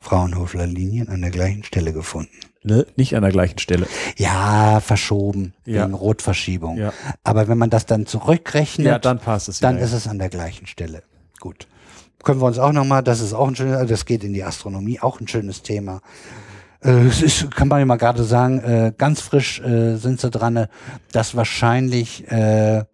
Fraunhofer-Linien 0.00 1.08
an 1.08 1.22
der 1.22 1.30
gleichen 1.30 1.64
Stelle 1.64 1.92
gefunden. 1.92 2.30
Ne? 2.62 2.86
Nicht 2.96 3.16
an 3.16 3.22
der 3.22 3.32
gleichen 3.32 3.58
Stelle. 3.58 3.86
Ja, 4.16 4.80
verschoben, 4.80 5.54
Ja. 5.64 5.84
wegen 5.84 5.94
Rotverschiebung. 5.94 6.76
Ja. 6.76 6.92
Aber 7.22 7.48
wenn 7.48 7.58
man 7.58 7.70
das 7.70 7.86
dann 7.86 8.06
zurückrechnet, 8.06 8.86
Ja, 8.86 8.98
dann 8.98 9.18
passt 9.18 9.48
es. 9.48 9.60
dann 9.60 9.78
ist 9.78 9.92
es 9.92 10.06
an 10.06 10.18
der 10.18 10.28
gleichen 10.28 10.66
Stelle. 10.66 11.02
Gut. 11.40 11.66
Können 12.22 12.40
wir 12.40 12.46
uns 12.46 12.58
auch 12.58 12.72
nochmal, 12.72 13.02
das 13.02 13.20
ist 13.20 13.34
auch 13.34 13.48
ein 13.48 13.56
schönes, 13.56 13.86
das 13.88 14.04
geht 14.06 14.24
in 14.24 14.32
die 14.32 14.44
Astronomie, 14.44 15.00
auch 15.00 15.20
ein 15.20 15.28
schönes 15.28 15.62
Thema. 15.62 16.00
Äh, 16.82 17.06
es 17.06 17.20
ist, 17.22 17.50
kann 17.54 17.68
man 17.68 17.80
ja 17.80 17.84
mal 17.86 17.96
gerade 17.96 18.24
sagen, 18.24 18.60
äh, 18.60 18.92
ganz 18.96 19.20
frisch 19.20 19.60
äh, 19.60 19.96
sind 19.96 20.20
sie 20.20 20.30
dran, 20.30 20.66
dass 21.12 21.34
wahrscheinlich 21.36 22.30
äh, 22.30 22.84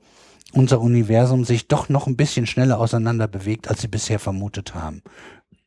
unser 0.53 0.81
Universum 0.81 1.45
sich 1.45 1.69
doch 1.69 1.89
noch 1.89 2.07
ein 2.07 2.17
bisschen 2.17 2.47
schneller 2.47 2.79
auseinander 2.79 3.29
bewegt, 3.29 3.69
als 3.69 3.81
sie 3.81 3.89
bisher 3.89 4.19
vermutet 4.19 4.75
haben. 4.75 5.03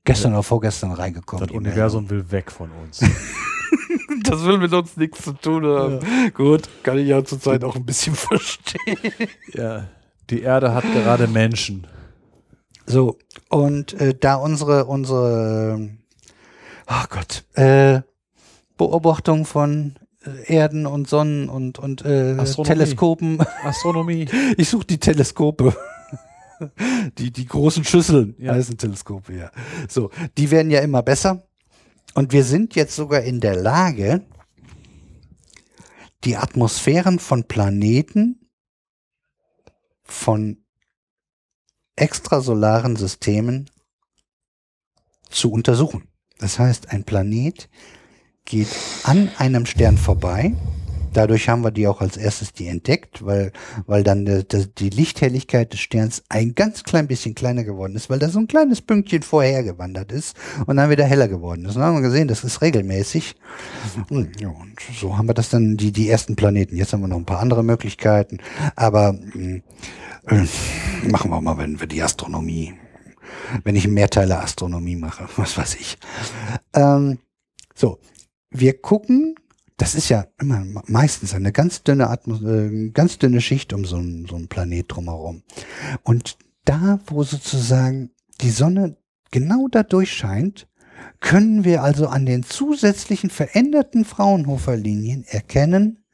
Gestern 0.06 0.34
oder 0.34 0.44
vorgestern 0.44 0.92
reingekommen. 0.92 1.48
Das 1.48 1.56
Universum 1.56 2.10
will 2.10 2.30
weg 2.32 2.52
von 2.52 2.70
uns. 2.72 3.02
Das 4.24 4.44
will 4.46 4.58
mit 4.58 4.72
uns 4.74 4.96
nichts 4.96 5.24
zu 5.24 5.34
tun 5.34 5.66
haben. 5.66 6.00
Gut, 6.34 6.70
kann 6.84 6.98
ich 6.98 7.08
ja 7.08 7.24
zurzeit 7.26 7.64
auch 7.64 7.76
ein 7.76 7.86
bisschen 7.86 8.16
verstehen. 8.16 8.98
ja. 9.54 9.88
Die 10.30 10.42
Erde 10.42 10.74
hat 10.74 10.84
gerade 10.94 11.28
Menschen. 11.28 11.86
So, 12.86 13.18
und 13.50 13.94
äh, 13.94 14.14
da 14.18 14.36
unsere, 14.36 14.86
unsere, 14.86 15.90
oh 16.88 17.04
Gott, 17.10 17.44
äh, 17.56 18.02
Beobachtung 18.78 19.46
von 19.46 19.96
Erden 20.46 20.86
und 20.86 21.08
Sonnen 21.08 21.50
und, 21.50 21.80
und 21.80 22.06
äh, 22.06 22.36
Astronomie. 22.38 22.68
Teleskopen, 22.76 23.42
Astronomie. 23.64 24.28
ich 24.58 24.70
suche 24.70 24.86
die 24.86 25.00
Teleskope. 25.00 25.76
Die, 27.18 27.32
die 27.32 27.46
großen 27.46 27.84
Schüsseln 27.84 28.36
Ja. 28.38 28.54
heißen 28.54 28.78
Teleskope, 28.78 29.36
ja. 29.36 29.52
So, 29.90 30.12
die 30.38 30.50
werden 30.50 30.72
ja 30.72 30.80
immer 30.80 31.02
besser. 31.02 31.46
Und 32.14 32.32
wir 32.32 32.46
sind 32.46 32.76
jetzt 32.76 32.96
sogar 32.96 33.22
in 33.22 33.42
der 33.42 33.56
Lage, 33.58 34.22
die 36.24 36.38
Atmosphären 36.38 37.20
von 37.20 37.44
Planeten 37.46 38.48
von 40.04 40.64
extrasolaren 41.98 42.96
Systemen 42.96 43.70
zu 45.30 45.52
untersuchen. 45.52 46.08
Das 46.38 46.60
heißt, 46.60 46.92
ein 46.92 47.04
Planet 47.04 47.68
geht 48.46 48.68
an 49.04 49.30
einem 49.38 49.66
Stern 49.66 49.98
vorbei. 49.98 50.54
Dadurch 51.14 51.48
haben 51.48 51.64
wir 51.64 51.72
die 51.72 51.88
auch 51.88 52.02
als 52.02 52.18
erstes 52.18 52.54
die 52.54 52.68
entdeckt, 52.68 53.24
weil, 53.24 53.52
weil 53.86 54.04
dann 54.04 54.26
die, 54.26 54.44
die, 54.78 54.90
Lichthelligkeit 54.90 55.72
des 55.72 55.80
Sterns 55.80 56.24
ein 56.28 56.56
ganz 56.56 56.84
klein 56.84 57.08
bisschen 57.08 57.36
kleiner 57.36 57.64
geworden 57.64 57.96
ist, 57.96 58.10
weil 58.10 58.18
da 58.18 58.30
so 58.30 58.40
ein 58.40 58.48
kleines 58.48 58.82
Pünktchen 58.82 59.22
vorher 59.22 59.64
gewandert 59.64 60.12
ist 60.12 60.36
und 60.66 60.78
dann 60.78 60.90
wieder 60.90 61.06
heller 61.06 61.28
geworden 61.28 61.66
ist. 61.66 61.76
Und 61.76 61.82
dann 61.82 61.90
haben 61.90 61.98
wir 61.98 62.10
gesehen, 62.10 62.28
das 62.28 62.44
ist 62.44 62.62
regelmäßig. 62.62 63.36
Und, 64.10 64.32
so 65.00 65.16
haben 65.16 65.30
wir 65.30 65.36
das 65.36 65.50
dann, 65.50 65.78
die, 65.78 65.92
die 65.92 66.10
ersten 66.10 66.36
Planeten. 66.36 66.76
Jetzt 66.76 66.94
haben 66.94 67.02
wir 67.02 67.08
noch 67.08 67.18
ein 67.18 67.26
paar 67.26 67.40
andere 67.40 67.64
Möglichkeiten, 67.64 68.40
aber 68.76 69.14
mh, 69.14 69.62
äh, 70.28 70.46
machen 71.08 71.30
wir 71.30 71.42
mal, 71.42 71.58
wenn 71.58 71.80
wir 71.80 71.88
die 71.88 72.02
Astronomie, 72.02 72.74
wenn 73.64 73.76
ich 73.76 73.88
Mehrteile 73.88 74.40
Astronomie 74.40 74.96
mache, 74.96 75.28
was 75.38 75.58
weiß 75.58 75.76
ich. 75.76 75.98
Ähm, 76.74 77.20
so, 77.76 78.00
wir 78.54 78.80
gucken, 78.80 79.36
das 79.78 79.96
ist 79.96 80.10
ja 80.10 80.28
immer 80.40 80.64
meistens 80.86 81.34
eine 81.34 81.52
ganz 81.52 81.84
dünne 81.84 82.10
Atmos 82.10 82.42
äh, 82.44 82.90
ganz 82.92 83.18
dünne 83.18 83.42
Schicht 83.42 83.74
um 83.74 83.86
so 83.86 83.98
einen 83.98 84.26
so 84.26 84.40
Planet 84.48 84.86
drumherum. 84.88 85.44
Und 86.04 86.38
da, 86.64 87.00
wo 87.08 87.24
sozusagen 87.24 88.12
die 88.42 88.52
Sonne 88.52 88.98
genau 89.32 89.68
da 89.68 89.84
durchscheint, 89.84 90.68
können 91.20 91.64
wir 91.64 91.84
also 91.84 92.08
an 92.08 92.26
den 92.26 92.44
zusätzlichen 92.44 93.30
veränderten 93.30 94.06
Fraunhofer-Linien 94.06 95.26
erkennen, 95.26 96.06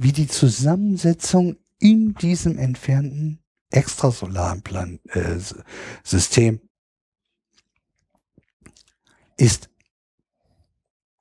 wie 0.00 0.12
die 0.12 0.28
Zusammensetzung 0.28 1.56
in 1.78 2.14
diesem 2.14 2.58
entfernten 2.58 3.40
extrasolaren 3.70 4.62
Plan 4.62 5.00
äh, 5.10 5.38
System 6.02 6.60
ist. 9.36 9.68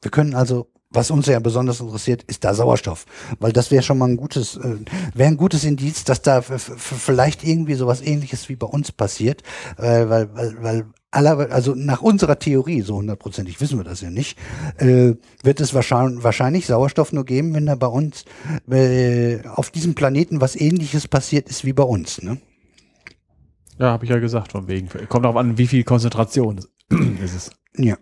Wir 0.03 0.11
können 0.11 0.35
also, 0.35 0.67
was 0.89 1.09
uns 1.09 1.25
ja 1.25 1.39
besonders 1.39 1.79
interessiert, 1.79 2.23
ist 2.23 2.43
da 2.43 2.53
Sauerstoff, 2.53 3.05
weil 3.39 3.51
das 3.51 3.71
wäre 3.71 3.81
schon 3.81 3.97
mal 3.97 4.09
ein 4.09 4.17
gutes, 4.17 4.57
äh, 4.57 4.75
wäre 5.13 5.29
ein 5.29 5.37
gutes 5.37 5.63
Indiz, 5.63 6.03
dass 6.03 6.21
da 6.21 6.41
vielleicht 6.41 7.43
irgendwie 7.43 7.73
sowas 7.73 8.01
Ähnliches 8.01 8.47
wie 8.49 8.55
bei 8.55 8.67
uns 8.67 8.91
passiert, 8.91 9.41
äh, 9.77 10.07
weil, 10.07 10.35
weil, 10.35 10.55
weil 10.61 10.85
aller, 11.13 11.51
also 11.51 11.73
nach 11.75 12.01
unserer 12.01 12.39
Theorie, 12.39 12.81
so 12.81 12.95
hundertprozentig 12.97 13.59
wissen 13.61 13.79
wir 13.79 13.83
das 13.83 14.01
ja 14.01 14.09
nicht, 14.09 14.37
äh, 14.77 15.13
wird 15.43 15.61
es 15.61 15.73
wahrscheinlich, 15.73 16.23
wahrscheinlich 16.23 16.65
Sauerstoff 16.65 17.13
nur 17.13 17.25
geben, 17.25 17.53
wenn 17.53 17.65
da 17.65 17.75
bei 17.75 17.87
uns 17.87 18.25
äh, 18.69 19.39
auf 19.47 19.71
diesem 19.71 19.95
Planeten 19.95 20.41
was 20.41 20.55
Ähnliches 20.55 21.07
passiert 21.07 21.49
ist 21.49 21.65
wie 21.65 21.73
bei 21.73 21.83
uns. 21.83 22.21
Ne? 22.21 22.39
Ja, 23.79 23.91
habe 23.91 24.05
ich 24.05 24.11
ja 24.11 24.19
gesagt, 24.19 24.51
von 24.51 24.67
wegen. 24.67 24.89
Kommt 25.09 25.25
darauf 25.25 25.37
an, 25.37 25.57
wie 25.57 25.67
viel 25.67 25.83
Konzentration 25.83 26.59
ist 27.23 27.35
es. 27.35 27.49
Ja. 27.77 27.97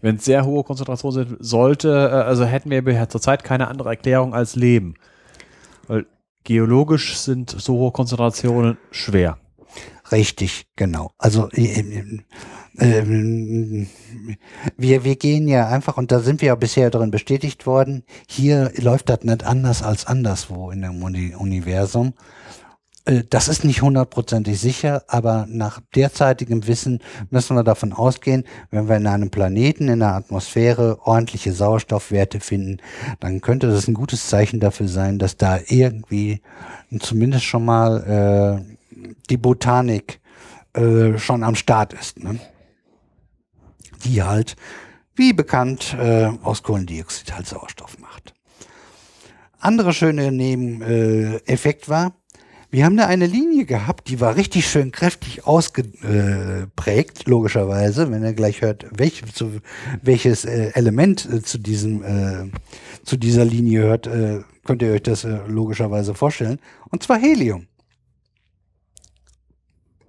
Wenn 0.00 0.16
es 0.16 0.24
sehr 0.24 0.44
hohe 0.44 0.64
Konzentration 0.64 1.12
sind, 1.12 1.36
sollte, 1.40 1.88
äh, 1.88 2.14
also 2.14 2.44
hätten 2.44 2.70
wir 2.70 3.08
zurzeit 3.08 3.44
keine 3.44 3.68
andere 3.68 3.90
Erklärung 3.90 4.34
als 4.34 4.56
Leben. 4.56 4.94
Weil 5.86 6.06
geologisch 6.44 7.16
sind 7.18 7.50
so 7.50 7.74
hohe 7.74 7.92
Konzentrationen 7.92 8.78
schwer. 8.90 9.38
Richtig, 10.10 10.66
genau. 10.76 11.10
Also 11.18 11.50
äh, 11.50 12.02
äh, 12.78 13.86
wir, 14.76 15.04
wir 15.04 15.16
gehen 15.16 15.48
ja 15.48 15.68
einfach, 15.68 15.98
und 15.98 16.10
da 16.12 16.20
sind 16.20 16.40
wir 16.40 16.48
ja 16.48 16.54
bisher 16.54 16.90
drin 16.90 17.10
bestätigt 17.10 17.66
worden, 17.66 18.04
hier 18.26 18.72
läuft 18.76 19.08
das 19.10 19.22
nicht 19.22 19.44
anders 19.44 19.82
als 19.82 20.06
anderswo 20.06 20.70
in 20.70 20.82
dem 20.82 21.02
Uni 21.02 21.34
Universum. 21.34 22.14
Äh, 23.08 23.24
Das 23.28 23.48
ist 23.48 23.64
nicht 23.64 23.82
hundertprozentig 23.82 24.60
sicher, 24.60 25.02
aber 25.08 25.46
nach 25.48 25.80
derzeitigem 25.94 26.66
Wissen 26.66 27.00
müssen 27.30 27.56
wir 27.56 27.64
davon 27.64 27.92
ausgehen, 27.92 28.44
wenn 28.70 28.88
wir 28.88 28.96
in 28.96 29.06
einem 29.06 29.30
Planeten 29.30 29.88
in 29.88 30.00
der 30.00 30.14
Atmosphäre 30.14 30.98
ordentliche 31.04 31.52
Sauerstoffwerte 31.52 32.40
finden, 32.40 32.78
dann 33.20 33.40
könnte 33.40 33.68
das 33.68 33.88
ein 33.88 33.94
gutes 33.94 34.28
Zeichen 34.28 34.60
dafür 34.60 34.88
sein, 34.88 35.18
dass 35.18 35.36
da 35.36 35.58
irgendwie 35.66 36.42
zumindest 37.00 37.44
schon 37.44 37.64
mal 37.64 38.62
äh, 38.62 38.76
die 39.30 39.36
Botanik 39.38 40.20
äh, 40.74 41.18
schon 41.18 41.42
am 41.42 41.54
Start 41.54 41.92
ist. 41.94 42.22
Ne? 42.22 42.38
Die 44.04 44.22
halt, 44.22 44.56
wie 45.14 45.32
bekannt, 45.32 45.96
äh, 45.98 46.30
aus 46.42 46.62
Kohlendioxid 46.62 47.34
halt 47.34 47.46
Sauerstoff 47.46 47.98
macht. 47.98 48.34
Andere 49.60 49.92
schöne 49.92 50.30
Nebeneffekt 50.30 51.48
Effekt 51.48 51.88
war, 51.88 52.12
wir 52.70 52.84
haben 52.84 52.96
da 52.96 53.06
eine 53.06 53.26
Linie 53.26 53.64
gehabt, 53.64 54.08
die 54.08 54.20
war 54.20 54.36
richtig 54.36 54.68
schön 54.68 54.92
kräftig 54.92 55.46
ausgeprägt, 55.46 57.26
logischerweise, 57.26 58.10
wenn 58.10 58.22
ihr 58.22 58.34
gleich 58.34 58.60
hört, 58.60 58.86
welch, 58.90 59.22
zu, 59.32 59.60
welches 60.02 60.44
äh, 60.44 60.72
Element 60.74 61.26
äh, 61.32 61.42
zu 61.42 61.58
diesem 61.58 62.02
äh, 62.02 62.50
zu 63.04 63.16
dieser 63.16 63.46
Linie 63.46 63.80
hört, 63.80 64.06
äh, 64.06 64.42
könnt 64.64 64.82
ihr 64.82 64.92
euch 64.92 65.02
das 65.02 65.24
äh, 65.24 65.38
logischerweise 65.46 66.14
vorstellen. 66.14 66.60
Und 66.90 67.02
zwar 67.02 67.18
Helium. 67.18 67.66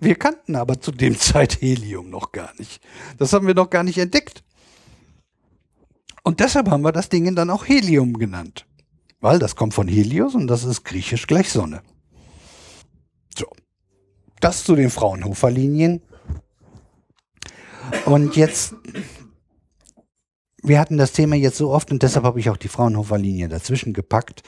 Wir 0.01 0.15
kannten 0.15 0.55
aber 0.57 0.81
zu 0.81 0.91
dem 0.91 1.17
Zeit 1.19 1.61
Helium 1.61 2.09
noch 2.09 2.33
gar 2.33 2.53
nicht. 2.57 2.81
Das 3.17 3.31
haben 3.31 3.47
wir 3.47 3.53
noch 3.55 3.69
gar 3.69 3.83
nicht 3.83 3.97
entdeckt. 3.97 4.43
Und 6.23 6.41
deshalb 6.41 6.69
haben 6.69 6.81
wir 6.81 6.91
das 6.91 7.07
Ding 7.07 7.33
dann 7.35 7.49
auch 7.49 7.65
Helium 7.65 8.13
genannt. 8.13 8.65
Weil 9.21 9.39
das 9.39 9.55
kommt 9.55 9.73
von 9.73 9.87
Helios 9.87 10.35
und 10.35 10.47
das 10.47 10.65
ist 10.65 10.83
griechisch 10.83 11.27
gleich 11.27 11.49
Sonne. 11.49 11.81
So. 13.39 13.47
Das 14.41 14.65
zu 14.65 14.75
den 14.75 14.89
Fraunhofer-Linien. 14.89 16.01
Und 18.05 18.35
jetzt, 18.35 18.75
wir 20.61 20.79
hatten 20.79 20.97
das 20.97 21.13
Thema 21.13 21.35
jetzt 21.35 21.57
so 21.57 21.71
oft 21.71 21.89
und 21.91 22.03
deshalb 22.03 22.25
habe 22.25 22.39
ich 22.39 22.49
auch 22.49 22.57
die 22.57 22.67
Fraunhofer-Linie 22.67 23.47
dazwischen 23.47 23.93
gepackt. 23.93 24.43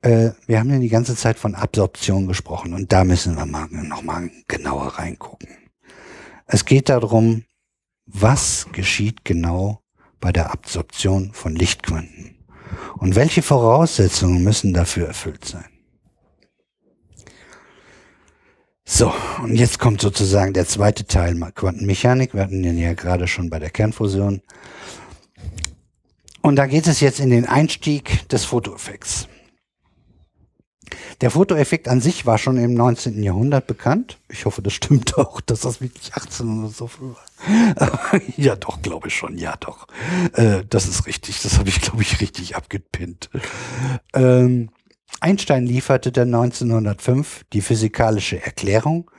Äh, 0.00 0.30
wir 0.46 0.60
haben 0.60 0.70
ja 0.70 0.78
die 0.78 0.88
ganze 0.88 1.16
Zeit 1.16 1.38
von 1.38 1.56
Absorption 1.56 2.28
gesprochen 2.28 2.72
und 2.72 2.92
da 2.92 3.02
müssen 3.02 3.36
wir 3.36 3.46
mal 3.46 3.66
nochmal 3.68 4.30
genauer 4.46 4.98
reingucken. 4.98 5.48
Es 6.46 6.64
geht 6.64 6.88
darum, 6.88 7.44
was 8.06 8.68
geschieht 8.72 9.24
genau 9.24 9.80
bei 10.20 10.30
der 10.30 10.52
Absorption 10.52 11.32
von 11.32 11.56
Lichtquanten 11.56 12.36
und 12.98 13.16
welche 13.16 13.42
Voraussetzungen 13.42 14.44
müssen 14.44 14.72
dafür 14.72 15.08
erfüllt 15.08 15.44
sein. 15.44 15.75
So, 18.88 19.12
und 19.42 19.56
jetzt 19.56 19.80
kommt 19.80 20.00
sozusagen 20.00 20.52
der 20.52 20.64
zweite 20.64 21.06
Teil 21.06 21.34
Quantenmechanik. 21.54 22.34
Wir 22.34 22.42
hatten 22.42 22.62
den 22.62 22.78
ja 22.78 22.94
gerade 22.94 23.26
schon 23.26 23.50
bei 23.50 23.58
der 23.58 23.70
Kernfusion. 23.70 24.42
Und 26.40 26.54
da 26.54 26.66
geht 26.66 26.86
es 26.86 27.00
jetzt 27.00 27.18
in 27.18 27.30
den 27.30 27.46
Einstieg 27.46 28.28
des 28.28 28.44
Fotoeffekts. 28.44 29.26
Der 31.20 31.32
Fotoeffekt 31.32 31.88
an 31.88 32.00
sich 32.00 32.26
war 32.26 32.38
schon 32.38 32.58
im 32.58 32.74
19. 32.74 33.24
Jahrhundert 33.24 33.66
bekannt. 33.66 34.18
Ich 34.28 34.44
hoffe, 34.44 34.62
das 34.62 34.74
stimmt 34.74 35.18
auch, 35.18 35.40
dass 35.40 35.62
das 35.62 35.80
wirklich 35.80 36.14
18 36.14 36.60
oder 36.60 36.68
so 36.68 36.86
früh 36.86 37.12
war. 37.12 38.20
ja, 38.36 38.54
doch, 38.54 38.82
glaube 38.82 39.08
ich 39.08 39.16
schon. 39.16 39.36
Ja, 39.36 39.56
doch. 39.58 39.88
Äh, 40.34 40.62
das 40.70 40.86
ist 40.86 41.08
richtig. 41.08 41.42
Das 41.42 41.58
habe 41.58 41.70
ich, 41.70 41.80
glaube 41.80 42.02
ich, 42.02 42.20
richtig 42.20 42.54
abgepinnt. 42.54 43.30
Ähm, 44.14 44.70
Einstein 45.20 45.66
lieferte 45.66 46.12
dann 46.12 46.34
1905 46.34 47.44
die 47.52 47.60
physikalische 47.60 48.42
Erklärung 48.42 49.10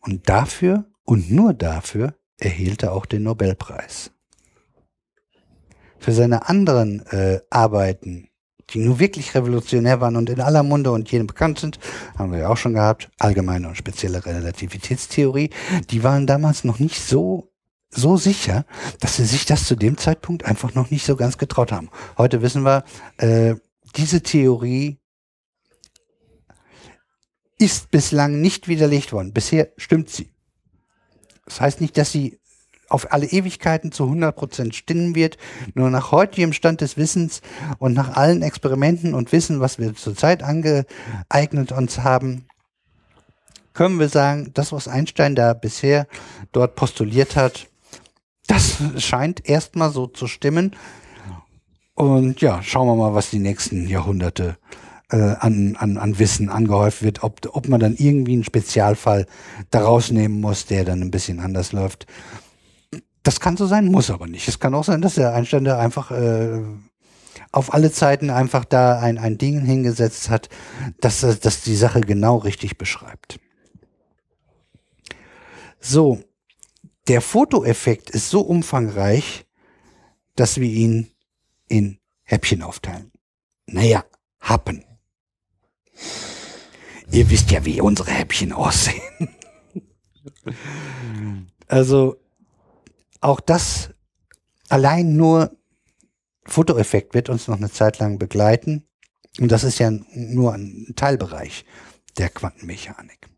und 0.00 0.28
dafür 0.28 0.86
und 1.04 1.30
nur 1.30 1.54
dafür 1.54 2.14
erhielt 2.38 2.82
er 2.82 2.92
auch 2.92 3.06
den 3.06 3.22
Nobelpreis. 3.22 4.10
Für 5.98 6.12
seine 6.12 6.48
anderen 6.48 7.06
äh, 7.06 7.40
Arbeiten, 7.50 8.28
die 8.70 8.80
nur 8.80 8.98
wirklich 8.98 9.34
revolutionär 9.34 10.00
waren 10.00 10.16
und 10.16 10.28
in 10.28 10.40
aller 10.40 10.62
Munde 10.62 10.90
und 10.90 11.10
jedem 11.10 11.26
bekannt 11.26 11.58
sind, 11.58 11.78
haben 12.18 12.32
wir 12.32 12.40
ja 12.40 12.48
auch 12.48 12.56
schon 12.56 12.74
gehabt, 12.74 13.10
allgemeine 13.18 13.68
und 13.68 13.76
spezielle 13.76 14.24
Relativitätstheorie, 14.24 15.50
die 15.90 16.02
waren 16.02 16.26
damals 16.26 16.64
noch 16.64 16.78
nicht 16.78 17.00
so 17.00 17.50
so 17.96 18.16
sicher, 18.16 18.64
dass 18.98 19.16
sie 19.16 19.24
sich 19.24 19.46
das 19.46 19.66
zu 19.66 19.76
dem 19.76 19.96
Zeitpunkt 19.96 20.44
einfach 20.44 20.74
noch 20.74 20.90
nicht 20.90 21.06
so 21.06 21.14
ganz 21.14 21.38
getraut 21.38 21.70
haben. 21.70 21.90
Heute 22.18 22.42
wissen 22.42 22.64
wir, 22.64 22.82
äh, 23.18 23.54
diese 23.94 24.20
Theorie 24.20 24.98
ist 27.58 27.90
bislang 27.90 28.40
nicht 28.40 28.68
widerlegt 28.68 29.12
worden. 29.12 29.32
Bisher 29.32 29.68
stimmt 29.76 30.10
sie. 30.10 30.30
Das 31.44 31.60
heißt 31.60 31.80
nicht, 31.80 31.96
dass 31.96 32.12
sie 32.12 32.38
auf 32.88 33.12
alle 33.12 33.26
Ewigkeiten 33.26 33.92
zu 33.92 34.04
100% 34.04 34.72
stimmen 34.72 35.14
wird. 35.14 35.38
Nur 35.74 35.90
nach 35.90 36.12
heutigem 36.12 36.52
Stand 36.52 36.80
des 36.80 36.96
Wissens 36.96 37.40
und 37.78 37.94
nach 37.94 38.16
allen 38.16 38.42
Experimenten 38.42 39.14
und 39.14 39.32
Wissen, 39.32 39.60
was 39.60 39.78
wir 39.78 39.94
zurzeit 39.94 40.42
angeeignet 40.42 41.72
uns 41.72 41.98
haben, 41.98 42.46
können 43.72 43.98
wir 43.98 44.08
sagen, 44.08 44.52
das, 44.54 44.72
was 44.72 44.86
Einstein 44.86 45.34
da 45.34 45.52
bisher 45.52 46.06
dort 46.52 46.76
postuliert 46.76 47.34
hat, 47.34 47.66
das 48.46 48.76
scheint 48.98 49.48
erstmal 49.48 49.90
so 49.90 50.06
zu 50.06 50.26
stimmen. 50.26 50.76
Und 51.94 52.40
ja, 52.40 52.62
schauen 52.62 52.86
wir 52.86 52.94
mal, 52.94 53.14
was 53.14 53.30
die 53.30 53.38
nächsten 53.38 53.88
Jahrhunderte 53.88 54.56
äh, 54.60 54.83
an, 55.16 55.76
an, 55.76 55.96
an 55.98 56.18
Wissen 56.18 56.48
angehäuft 56.48 57.02
wird, 57.02 57.22
ob, 57.22 57.40
ob 57.52 57.68
man 57.68 57.80
dann 57.80 57.94
irgendwie 57.94 58.32
einen 58.32 58.44
Spezialfall 58.44 59.26
daraus 59.70 60.10
nehmen 60.10 60.40
muss, 60.40 60.66
der 60.66 60.84
dann 60.84 61.02
ein 61.02 61.10
bisschen 61.10 61.40
anders 61.40 61.72
läuft. 61.72 62.06
Das 63.22 63.40
kann 63.40 63.56
so 63.56 63.66
sein, 63.66 63.86
muss 63.86 64.10
aber 64.10 64.26
nicht. 64.26 64.48
Es 64.48 64.58
kann 64.58 64.74
auch 64.74 64.84
sein, 64.84 65.02
dass 65.02 65.14
der 65.14 65.34
Einstein 65.34 65.64
da 65.64 65.78
einfach 65.78 66.10
äh, 66.10 66.60
auf 67.52 67.72
alle 67.72 67.92
Zeiten 67.92 68.30
einfach 68.30 68.64
da 68.64 68.98
ein, 68.98 69.18
ein 69.18 69.38
Ding 69.38 69.60
hingesetzt 69.64 70.30
hat, 70.30 70.48
dass 71.00 71.20
das 71.20 71.62
die 71.62 71.76
Sache 71.76 72.00
genau 72.00 72.38
richtig 72.38 72.78
beschreibt. 72.78 73.38
So, 75.80 76.22
der 77.08 77.20
Fotoeffekt 77.20 78.10
ist 78.10 78.30
so 78.30 78.40
umfangreich, 78.40 79.46
dass 80.34 80.58
wir 80.58 80.68
ihn 80.68 81.10
in 81.68 81.98
Häppchen 82.22 82.62
aufteilen. 82.62 83.12
Naja, 83.66 84.04
Happen. 84.40 84.84
Ihr 87.10 87.30
wisst 87.30 87.50
ja, 87.50 87.64
wie 87.64 87.80
unsere 87.80 88.10
Häppchen 88.10 88.52
aussehen. 88.52 89.28
also 91.68 92.16
auch 93.20 93.40
das 93.40 93.90
allein 94.68 95.16
nur 95.16 95.56
Fotoeffekt 96.46 97.14
wird 97.14 97.28
uns 97.28 97.48
noch 97.48 97.56
eine 97.56 97.70
Zeit 97.70 97.98
lang 97.98 98.18
begleiten. 98.18 98.84
Und 99.40 99.50
das 99.50 99.64
ist 99.64 99.78
ja 99.78 99.90
nur 99.90 100.54
ein 100.54 100.92
Teilbereich 100.96 101.64
der 102.18 102.28
Quantenmechanik. 102.28 103.28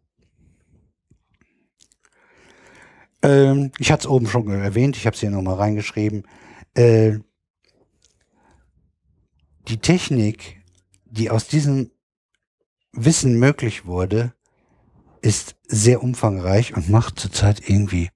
Ähm, 3.23 3.73
ich 3.79 3.91
hatte 3.91 4.03
es 4.03 4.07
oben 4.07 4.27
schon 4.27 4.49
erwähnt, 4.51 4.97
ich 4.97 5.07
habe 5.07 5.15
es 5.15 5.21
hier 5.21 5.31
nochmal 5.31 5.55
reingeschrieben. 5.55 6.27
Äh, 6.75 7.19
die 9.69 9.79
Technik, 9.79 10.63
die 11.05 11.31
aus 11.31 11.49
diesem 11.49 11.91
Wissen 12.97 13.39
möglich 13.39 13.87
wurde, 13.87 14.33
ist 15.21 15.57
sehr 15.67 16.03
umfangreich 16.03 16.75
und 16.75 16.89
macht 16.89 17.21
zurzeit 17.21 17.69
irgendwie, 17.69 18.11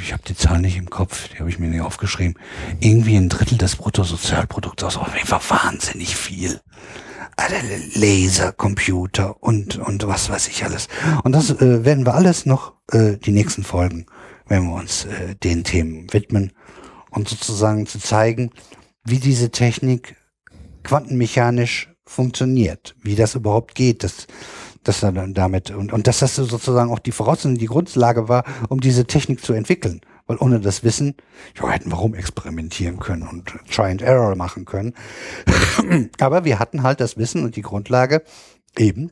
ich 0.00 0.12
habe 0.12 0.22
die 0.26 0.36
Zahl 0.36 0.60
nicht 0.60 0.76
im 0.76 0.90
Kopf, 0.90 1.28
die 1.28 1.38
habe 1.38 1.48
ich 1.48 1.58
mir 1.58 1.68
nicht 1.68 1.80
aufgeschrieben, 1.80 2.34
irgendwie 2.80 3.16
ein 3.16 3.28
Drittel 3.28 3.58
des 3.58 3.76
Bruttosozialprodukts 3.76 4.84
aus. 4.84 4.96
Auf 4.96 5.14
jeden 5.14 5.26
Fall 5.26 5.40
wahnsinnig 5.48 6.16
viel. 6.16 6.60
Laser, 7.94 8.52
Computer 8.52 9.42
und, 9.42 9.78
und 9.78 10.06
was 10.06 10.30
weiß 10.30 10.48
ich 10.48 10.64
alles. 10.64 10.88
Und 11.24 11.32
das 11.32 11.50
äh, 11.50 11.84
werden 11.84 12.06
wir 12.06 12.14
alles 12.14 12.46
noch 12.46 12.74
äh, 12.90 13.16
die 13.16 13.32
nächsten 13.32 13.64
Folgen, 13.64 14.06
wenn 14.46 14.64
wir 14.64 14.74
uns 14.74 15.06
äh, 15.06 15.34
den 15.36 15.64
Themen 15.64 16.12
widmen 16.12 16.52
und 17.10 17.28
sozusagen 17.28 17.86
zu 17.86 17.98
zeigen, 17.98 18.50
wie 19.04 19.18
diese 19.18 19.50
Technik 19.50 20.16
quantenmechanisch 20.82 21.91
funktioniert, 22.12 22.94
wie 23.02 23.16
das 23.16 23.34
überhaupt 23.34 23.74
geht, 23.74 24.04
dass, 24.04 24.26
dass 24.84 25.02
er 25.02 25.12
dann 25.12 25.34
damit 25.34 25.70
und, 25.70 25.92
und 25.92 26.06
dass 26.06 26.20
das 26.20 26.36
sozusagen 26.36 26.90
auch 26.90 26.98
die 26.98 27.12
Voraussetzung, 27.12 27.56
die 27.56 27.66
Grundlage 27.66 28.28
war, 28.28 28.44
um 28.68 28.80
diese 28.80 29.06
Technik 29.06 29.44
zu 29.44 29.52
entwickeln. 29.52 30.00
Weil 30.26 30.36
ohne 30.38 30.60
das 30.60 30.84
Wissen, 30.84 31.16
ja, 31.60 31.68
hätten 31.68 31.90
wir 31.90 31.96
rum 31.96 32.14
experimentieren 32.14 33.00
können 33.00 33.26
und 33.26 33.52
Try 33.70 33.90
and 33.90 34.02
Error 34.02 34.36
machen 34.36 34.64
können. 34.64 34.94
Aber 36.20 36.44
wir 36.44 36.58
hatten 36.58 36.84
halt 36.84 37.00
das 37.00 37.16
Wissen 37.16 37.44
und 37.44 37.56
die 37.56 37.62
Grundlage 37.62 38.22
eben 38.78 39.10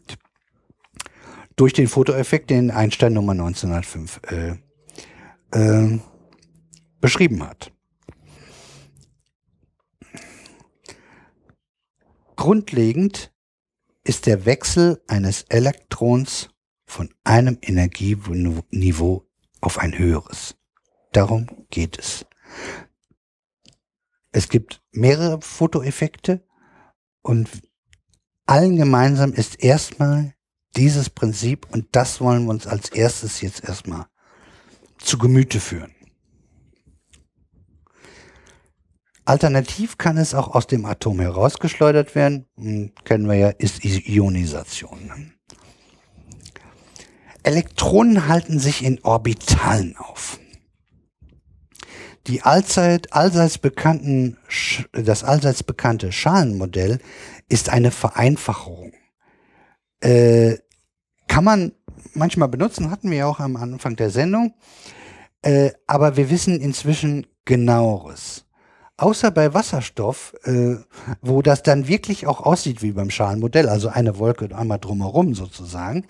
durch 1.57 1.73
den 1.73 1.89
Fotoeffekt, 1.89 2.51
den 2.51 2.71
Einstein 2.71 3.13
Nummer 3.13 3.33
1905 3.33 4.21
äh, 4.31 5.59
äh, 5.59 5.99
beschrieben 7.01 7.47
hat. 7.47 7.73
Grundlegend 12.41 13.35
ist 14.03 14.25
der 14.25 14.47
Wechsel 14.47 15.05
eines 15.07 15.43
Elektrons 15.51 16.49
von 16.87 17.13
einem 17.23 17.59
Energieniveau 17.61 19.29
auf 19.61 19.77
ein 19.77 19.99
höheres. 19.99 20.57
Darum 21.13 21.67
geht 21.69 21.99
es. 21.99 22.25
Es 24.33 24.49
gibt 24.49 24.83
mehrere 24.91 25.43
Fotoeffekte 25.43 26.43
und 27.21 27.51
allen 28.47 28.77
gemeinsam 28.77 29.35
ist 29.35 29.63
erstmal 29.63 30.35
dieses 30.77 31.11
Prinzip 31.11 31.67
und 31.71 31.89
das 31.93 32.23
wollen 32.23 32.45
wir 32.45 32.53
uns 32.53 32.67
als 32.67 32.89
erstes 32.89 33.43
jetzt 33.43 33.65
erstmal 33.65 34.07
zu 34.97 35.19
Gemüte 35.19 35.61
führen. 35.61 35.95
Alternativ 39.31 39.97
kann 39.97 40.17
es 40.17 40.35
auch 40.35 40.57
aus 40.57 40.67
dem 40.67 40.85
Atom 40.85 41.21
herausgeschleudert 41.21 42.17
werden. 42.17 42.47
Hm, 42.57 42.91
kennen 43.05 43.29
wir 43.29 43.37
ja, 43.37 43.49
ist 43.51 43.85
Ionisation. 43.85 45.33
Elektronen 47.45 48.27
halten 48.27 48.59
sich 48.59 48.83
in 48.83 49.01
Orbitalen 49.05 49.97
auf. 49.97 50.41
Die 52.27 52.43
allzeit, 52.43 53.13
allseits 53.13 53.59
bekannten, 53.59 54.37
das 54.91 55.23
allseits 55.23 55.63
bekannte 55.63 56.11
Schalenmodell 56.11 56.99
ist 57.49 57.69
eine 57.69 57.93
Vereinfachung. 57.93 58.95
Äh, 60.01 60.57
kann 61.29 61.45
man 61.45 61.71
manchmal 62.15 62.49
benutzen, 62.49 62.91
hatten 62.91 63.13
wir 63.13 63.19
ja 63.19 63.27
auch 63.27 63.39
am 63.39 63.55
Anfang 63.55 63.95
der 63.95 64.11
Sendung. 64.11 64.55
Äh, 65.43 65.71
aber 65.87 66.17
wir 66.17 66.31
wissen 66.31 66.61
inzwischen 66.61 67.29
genaueres 67.45 68.50
außer 69.01 69.31
bei 69.31 69.55
Wasserstoff, 69.55 70.35
äh, 70.45 70.77
wo 71.23 71.43
das 71.43 71.63
dann 71.63 71.89
wirklich 71.89 72.27
auch 72.27 72.41
aussieht 72.41 72.83
wie 72.83 72.93
beim 72.93 73.11
Schalenmodell, 73.11 73.69
also 73.69 73.89
eine 73.89 74.19
Wolke 74.19 74.55
einmal 74.55 74.79
drumherum 74.79 75.35
sozusagen, 75.35 76.05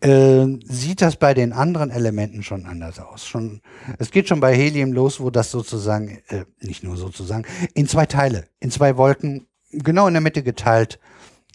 äh, 0.00 0.46
sieht 0.64 1.02
das 1.02 1.16
bei 1.16 1.34
den 1.34 1.52
anderen 1.52 1.90
Elementen 1.90 2.42
schon 2.42 2.66
anders 2.66 2.98
aus. 2.98 3.26
Schon, 3.26 3.60
es 3.98 4.10
geht 4.10 4.28
schon 4.28 4.40
bei 4.40 4.54
Helium 4.54 4.92
los, 4.92 5.20
wo 5.20 5.30
das 5.30 5.50
sozusagen, 5.50 6.18
äh, 6.28 6.44
nicht 6.60 6.82
nur 6.82 6.96
sozusagen, 6.96 7.44
in 7.74 7.86
zwei 7.86 8.06
Teile, 8.06 8.46
in 8.58 8.70
zwei 8.70 8.96
Wolken, 8.96 9.46
genau 9.70 10.08
in 10.08 10.14
der 10.14 10.22
Mitte 10.22 10.42
geteilt, 10.42 10.98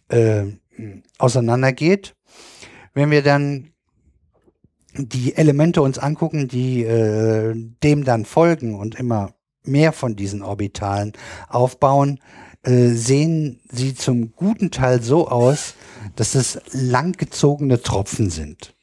äh, 0.10 0.46
auseinandergeht. 1.18 2.16
Wenn 2.94 3.12
wir 3.12 3.24
dann 3.24 3.72
die 4.94 5.36
Elemente 5.36 5.82
uns 5.82 6.00
angucken, 6.00 6.48
die 6.48 6.84
äh, 6.84 7.54
dem 7.84 8.06
dann 8.06 8.24
folgen 8.24 8.76
und 8.76 8.96
immer 8.96 9.35
mehr 9.68 9.92
von 9.94 10.16
diesen 10.16 10.42
Orbitalen 10.42 11.14
aufbauen, 11.50 12.20
äh, 12.64 12.90
sehen 12.90 13.60
sie 13.72 13.94
zum 13.96 14.34
guten 14.36 14.72
Teil 14.72 15.02
so 15.02 15.28
aus, 15.28 15.76
dass 16.16 16.36
es 16.36 16.60
langgezogene 16.72 17.82
Tropfen 17.82 18.30
sind. 18.30 18.76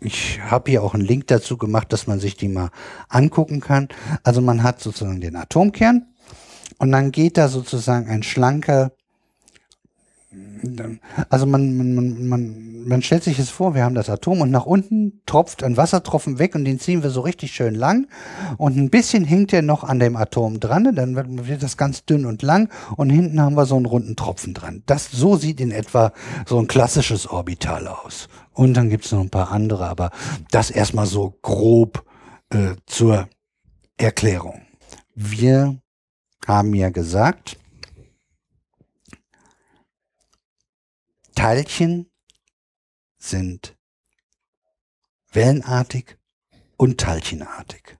ich 0.00 0.40
habe 0.42 0.70
hier 0.70 0.82
auch 0.82 0.94
einen 0.94 1.04
Link 1.04 1.28
dazu 1.28 1.56
gemacht, 1.56 1.92
dass 1.92 2.06
man 2.06 2.18
sich 2.18 2.36
die 2.36 2.48
mal 2.48 2.70
angucken 3.08 3.60
kann. 3.60 3.88
Also 4.24 4.40
man 4.40 4.62
hat 4.62 4.80
sozusagen 4.80 5.20
den 5.20 5.36
Atomkern 5.36 6.06
und 6.78 6.90
dann 6.90 7.12
geht 7.12 7.38
da 7.38 7.48
sozusagen 7.48 8.08
ein 8.08 8.22
schlanker, 8.22 8.92
also 11.28 11.46
man, 11.46 11.76
man, 11.76 12.28
man, 12.28 12.84
man, 12.86 13.02
stellt 13.02 13.24
sich 13.24 13.38
es 13.38 13.50
vor, 13.50 13.74
wir 13.74 13.84
haben 13.84 13.94
das 13.94 14.08
Atom 14.08 14.40
und 14.40 14.50
nach 14.50 14.66
unten 14.66 15.20
tropft 15.26 15.62
ein 15.62 15.76
Wassertropfen 15.76 16.38
weg 16.38 16.54
und 16.54 16.64
den 16.64 16.78
ziehen 16.78 17.02
wir 17.02 17.10
so 17.10 17.20
richtig 17.20 17.52
schön 17.52 17.74
lang 17.74 18.06
und 18.56 18.76
ein 18.76 18.90
bisschen 18.90 19.24
hängt 19.24 19.52
er 19.52 19.62
noch 19.62 19.84
an 19.84 19.98
dem 19.98 20.16
Atom 20.16 20.60
dran, 20.60 20.94
dann 20.94 21.16
wird, 21.16 21.48
wird 21.48 21.62
das 21.62 21.76
ganz 21.76 22.04
dünn 22.04 22.26
und 22.26 22.42
lang 22.42 22.70
und 22.96 23.10
hinten 23.10 23.40
haben 23.40 23.56
wir 23.56 23.66
so 23.66 23.76
einen 23.76 23.86
runden 23.86 24.16
Tropfen 24.16 24.54
dran. 24.54 24.82
Das, 24.86 25.10
so 25.10 25.36
sieht 25.36 25.60
in 25.60 25.70
etwa 25.70 26.12
so 26.46 26.58
ein 26.58 26.66
klassisches 26.66 27.26
Orbital 27.26 27.88
aus. 27.88 28.28
Und 28.52 28.74
dann 28.74 28.90
gibt 28.90 29.04
es 29.04 29.12
noch 29.12 29.20
ein 29.20 29.30
paar 29.30 29.50
andere, 29.50 29.86
aber 29.86 30.10
das 30.50 30.70
erstmal 30.70 31.06
so 31.06 31.38
grob 31.42 32.04
äh, 32.50 32.74
zur 32.86 33.28
Erklärung. 33.96 34.62
Wir 35.14 35.78
haben 36.46 36.74
ja 36.74 36.90
gesagt, 36.90 37.56
Teilchen 41.42 42.08
sind 43.18 43.76
wellenartig 45.32 46.16
und 46.76 47.00
teilchenartig. 47.00 47.98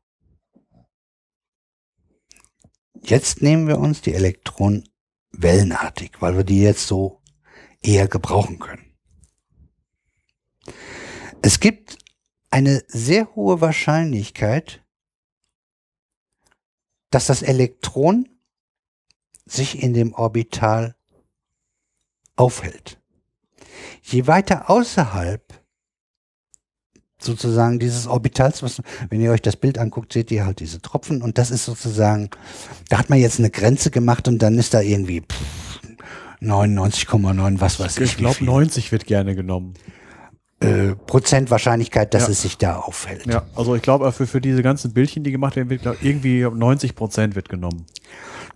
Jetzt 3.03 3.43
nehmen 3.43 3.67
wir 3.67 3.81
uns 3.81 4.01
die 4.01 4.15
Elektronen 4.15 4.89
wellenartig, 5.33 6.23
weil 6.23 6.37
wir 6.37 6.45
die 6.45 6.62
jetzt 6.62 6.87
so 6.87 7.21
eher 7.81 8.07
gebrauchen 8.07 8.61
können. 8.61 8.95
Es 11.43 11.59
gibt 11.59 11.99
eine 12.49 12.85
sehr 12.87 13.35
hohe 13.35 13.61
Wahrscheinlichkeit, 13.61 14.87
dass 17.11 17.27
das 17.27 17.43
Elektron 17.43 18.29
sich 19.47 19.83
in 19.83 19.95
dem 19.95 20.15
Orbital 20.15 20.95
aufhält. 22.37 23.02
Je 24.02 24.26
weiter 24.26 24.68
außerhalb 24.70 25.42
sozusagen 27.20 27.78
dieses 27.78 28.07
Orbitals, 28.07 28.62
was, 28.62 28.83
wenn 29.09 29.20
ihr 29.20 29.31
euch 29.31 29.42
das 29.42 29.57
Bild 29.57 29.78
anguckt, 29.78 30.12
seht 30.12 30.31
ihr 30.31 30.44
halt 30.44 30.60
diese 30.60 30.81
Tropfen 30.83 31.23
und 31.23 31.39
das 31.39 31.51
ist 31.51 31.65
sozusagen, 31.65 32.31
da 32.89 32.99
hat 32.99 33.10
man 33.10 33.18
jetzt 33.20 33.39
eine 33.39 33.51
Grenze 33.51 33.91
gemacht 33.91 34.26
und 34.28 34.41
dann 34.41 34.59
ist 34.59 34.75
da 34.75 34.81
irgendwie 34.81 35.23
99,9 36.41 37.60
was 37.60 37.78
weiß 37.78 37.99
ich. 37.99 38.02
Ich 38.12 38.17
glaube, 38.17 38.44
90 38.44 38.91
wird 38.92 39.07
gerne 39.07 39.34
genommen. 39.36 39.75
Äh, 40.60 40.94
Prozent 40.94 41.51
Wahrscheinlichkeit, 41.51 42.15
dass 42.15 42.25
Ja. 42.25 42.28
es 42.31 42.42
sich 42.42 42.59
da 42.59 42.76
aufhält. 42.76 43.26
Ja, 43.26 43.44
also 43.55 43.75
ich 43.75 43.83
glaube, 43.83 44.10
für, 44.12 44.26
für 44.26 44.41
diese 44.41 44.62
ganzen 44.62 44.92
Bildchen, 44.92 45.25
die 45.25 45.33
gemacht 45.33 45.57
werden, 45.57 45.70
wird 45.70 45.83
glaub, 45.83 46.02
irgendwie 46.02 46.42
90 46.42 46.94
Prozent 46.94 47.34
wird 47.34 47.49
genommen. 47.49 47.86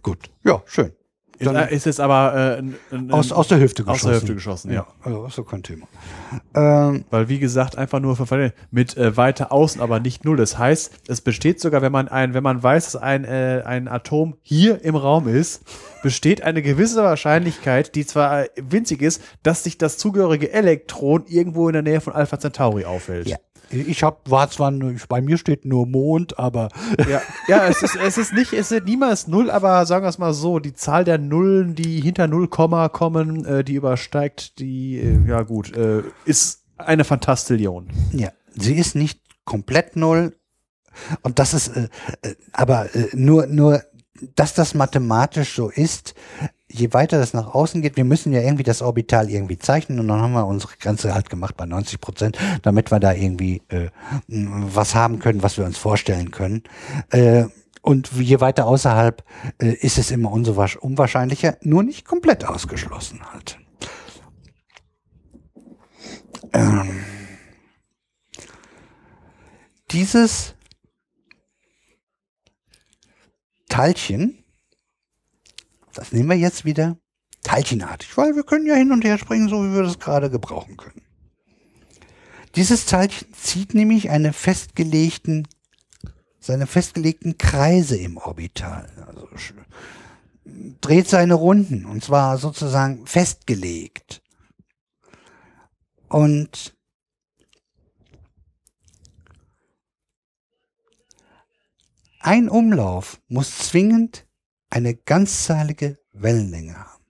Gut. 0.02 0.30
Ja, 0.44 0.62
schön. 0.66 0.92
Dann- 1.38 1.56
äh, 1.56 1.74
ist 1.74 1.86
jetzt 1.86 2.00
aber 2.00 2.34
äh, 2.34 2.58
ein, 2.58 2.76
ein, 2.90 3.10
Aus, 3.10 3.32
aus 3.32 3.48
der 3.48 3.60
Hüfte 3.60 3.82
aus 3.82 3.94
geschossen. 3.94 4.08
der 4.10 4.16
Hüfte 4.20 4.34
geschossen, 4.34 4.72
ja. 4.72 4.86
Also, 5.02 5.26
ist 5.26 5.38
doch 5.38 5.46
kein 5.46 5.62
Thema. 5.62 5.86
Ähm, 6.54 7.04
Weil, 7.10 7.28
wie 7.28 7.38
gesagt, 7.38 7.76
einfach 7.78 8.00
nur 8.00 8.16
für 8.16 8.52
mit 8.70 8.96
äh, 8.96 9.16
weiter 9.16 9.52
außen, 9.52 9.80
aber 9.80 10.00
nicht 10.00 10.24
null. 10.24 10.36
Das 10.36 10.58
heißt, 10.58 10.92
es 11.08 11.20
besteht 11.20 11.60
sogar, 11.60 11.82
wenn 11.82 11.92
man 11.92 12.08
ein, 12.08 12.34
wenn 12.34 12.42
man 12.42 12.62
weiß, 12.62 12.92
dass 12.92 12.96
ein, 13.02 13.24
äh, 13.24 13.62
ein 13.64 13.88
Atom 13.88 14.36
hier 14.42 14.82
im 14.84 14.96
Raum 14.96 15.28
ist, 15.28 15.62
besteht 16.02 16.42
eine 16.42 16.62
gewisse 16.62 17.02
Wahrscheinlichkeit, 17.02 17.94
die 17.94 18.06
zwar 18.06 18.44
äh, 18.44 18.48
winzig 18.56 19.02
ist, 19.02 19.22
dass 19.42 19.64
sich 19.64 19.78
das 19.78 19.98
zugehörige 19.98 20.52
Elektron 20.52 21.24
irgendwo 21.26 21.68
in 21.68 21.72
der 21.74 21.82
Nähe 21.82 22.00
von 22.00 22.12
Alpha 22.12 22.38
Centauri 22.38 22.84
aufhält. 22.84 23.28
ja. 23.28 23.36
Ich 23.70 24.02
hab, 24.02 24.30
war 24.30 24.48
zwar, 24.48 24.72
bei 25.08 25.20
mir 25.20 25.38
steht 25.38 25.64
nur 25.64 25.86
Mond, 25.86 26.38
aber 26.38 26.68
Ja, 27.08 27.20
ja 27.48 27.66
es, 27.66 27.82
ist, 27.82 27.96
es 27.96 28.16
ist 28.16 28.32
nicht, 28.32 28.52
es 28.52 28.70
ist 28.70 28.84
niemals 28.84 29.26
null, 29.26 29.50
aber 29.50 29.86
sagen 29.86 30.04
wir 30.04 30.08
es 30.08 30.18
mal 30.18 30.34
so, 30.34 30.58
die 30.58 30.74
Zahl 30.74 31.04
der 31.04 31.18
Nullen, 31.18 31.74
die 31.74 32.00
hinter 32.00 32.28
Null 32.28 32.48
Komma 32.48 32.88
kommen, 32.88 33.44
äh, 33.44 33.64
die 33.64 33.74
übersteigt 33.74 34.58
die, 34.58 34.98
äh, 34.98 35.28
ja 35.28 35.42
gut, 35.42 35.76
äh, 35.76 36.02
ist 36.24 36.64
eine 36.76 37.04
Fantastillion. 37.04 37.88
ja, 38.12 38.30
sie 38.54 38.76
ist 38.76 38.94
nicht 38.94 39.20
komplett 39.44 39.96
null. 39.96 40.36
Und 41.22 41.38
das 41.38 41.54
ist, 41.54 41.68
äh, 41.68 41.88
äh, 42.22 42.34
aber 42.52 42.94
äh, 42.94 43.08
nur, 43.14 43.46
nur, 43.46 43.82
dass 44.34 44.54
das 44.54 44.74
mathematisch 44.74 45.54
so 45.54 45.68
ist, 45.68 46.14
je 46.68 46.92
weiter 46.92 47.18
das 47.18 47.32
nach 47.32 47.54
außen 47.54 47.82
geht, 47.82 47.96
wir 47.96 48.04
müssen 48.04 48.32
ja 48.32 48.40
irgendwie 48.40 48.62
das 48.64 48.82
Orbital 48.82 49.30
irgendwie 49.30 49.58
zeichnen 49.58 50.00
und 50.00 50.08
dann 50.08 50.20
haben 50.20 50.32
wir 50.32 50.46
unsere 50.46 50.76
Grenze 50.76 51.14
halt 51.14 51.30
gemacht 51.30 51.56
bei 51.56 51.66
90 51.66 52.00
Prozent, 52.00 52.38
damit 52.62 52.90
wir 52.90 53.00
da 53.00 53.12
irgendwie 53.12 53.62
äh, 53.68 53.90
was 54.28 54.94
haben 54.94 55.18
können, 55.18 55.42
was 55.42 55.58
wir 55.58 55.64
uns 55.64 55.78
vorstellen 55.78 56.30
können. 56.30 56.64
Äh, 57.10 57.44
und 57.82 58.10
je 58.12 58.40
weiter 58.40 58.66
außerhalb 58.66 59.22
äh, 59.58 59.72
ist 59.72 59.96
es 59.98 60.10
immer 60.10 60.32
umso 60.32 60.54
wahrsch- 60.58 60.78
unwahrscheinlicher, 60.78 61.56
nur 61.62 61.84
nicht 61.84 62.04
komplett 62.04 62.44
ausgeschlossen 62.44 63.20
halt. 63.32 63.58
Ähm, 66.52 67.04
dieses 69.92 70.55
Teilchen, 73.68 74.44
das 75.94 76.12
nehmen 76.12 76.28
wir 76.28 76.36
jetzt 76.36 76.64
wieder 76.64 76.96
teilchenartig, 77.42 78.16
weil 78.16 78.34
wir 78.36 78.42
können 78.42 78.66
ja 78.66 78.74
hin 78.74 78.92
und 78.92 79.04
her 79.04 79.18
springen, 79.18 79.48
so 79.48 79.64
wie 79.64 79.74
wir 79.74 79.82
das 79.82 79.98
gerade 79.98 80.30
gebrauchen 80.30 80.76
können. 80.76 81.02
Dieses 82.54 82.86
Teilchen 82.86 83.32
zieht 83.34 83.74
nämlich 83.74 84.10
eine 84.10 84.32
festgelegten, 84.32 85.46
seine 86.40 86.66
festgelegten 86.66 87.38
Kreise 87.38 87.96
im 87.96 88.16
Orbital. 88.16 88.88
Also 89.06 89.28
dreht 90.80 91.08
seine 91.08 91.34
Runden 91.34 91.84
und 91.84 92.04
zwar 92.04 92.38
sozusagen 92.38 93.06
festgelegt. 93.06 94.22
Und 96.08 96.75
ein 102.26 102.48
Umlauf 102.48 103.20
muss 103.28 103.56
zwingend 103.56 104.26
eine 104.68 104.94
ganzzahlige 104.94 105.98
Wellenlänge 106.12 106.76
haben. 106.76 107.04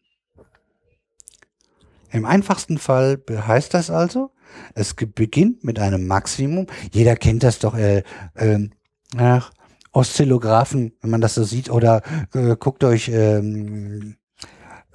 Im 2.11 2.27
einfachsten 2.27 2.77
Fall 2.77 3.23
heißt 3.31 3.73
das 3.73 3.91
also, 3.91 4.33
es 4.75 4.95
beginnt 4.95 5.65
mit 5.65 5.79
einem 5.79 6.07
Maximum. 6.07 6.67
Jeder 6.93 7.17
kennt 7.17 7.43
das 7.43 7.59
doch, 7.59 7.75
äh, 7.75 8.03
ähm, 8.37 8.73
ach, 9.17 9.53
Oszillographen, 9.93 10.93
wenn 11.01 11.11
man 11.11 11.23
das 11.23 11.35
so 11.35 11.45
sieht, 11.45 11.71
oder 11.71 12.03
äh, 12.35 12.55
guckt 12.57 12.85
euch 12.85 13.09
ähm, 13.09 14.17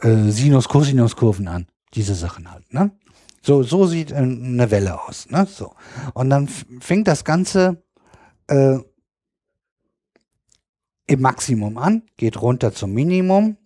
äh, 0.01 0.29
Sinus-Cosinus-Kurven 0.29 1.47
an. 1.47 1.67
Diese 1.95 2.13
Sachen 2.13 2.51
halt, 2.51 2.71
ne? 2.71 2.91
So, 3.41 3.63
so 3.63 3.87
sieht 3.87 4.11
äh, 4.11 4.17
eine 4.17 4.69
Welle 4.69 5.01
aus, 5.01 5.27
ne? 5.31 5.47
So. 5.47 5.73
Und 6.13 6.29
dann 6.29 6.47
fängt 6.47 7.07
das 7.07 7.25
Ganze 7.25 7.83
äh, 8.47 8.77
im 11.07 11.21
Maximum 11.21 11.77
an, 11.77 12.03
geht 12.17 12.41
runter 12.41 12.73
zum 12.73 12.93
Minimum, 12.93 13.57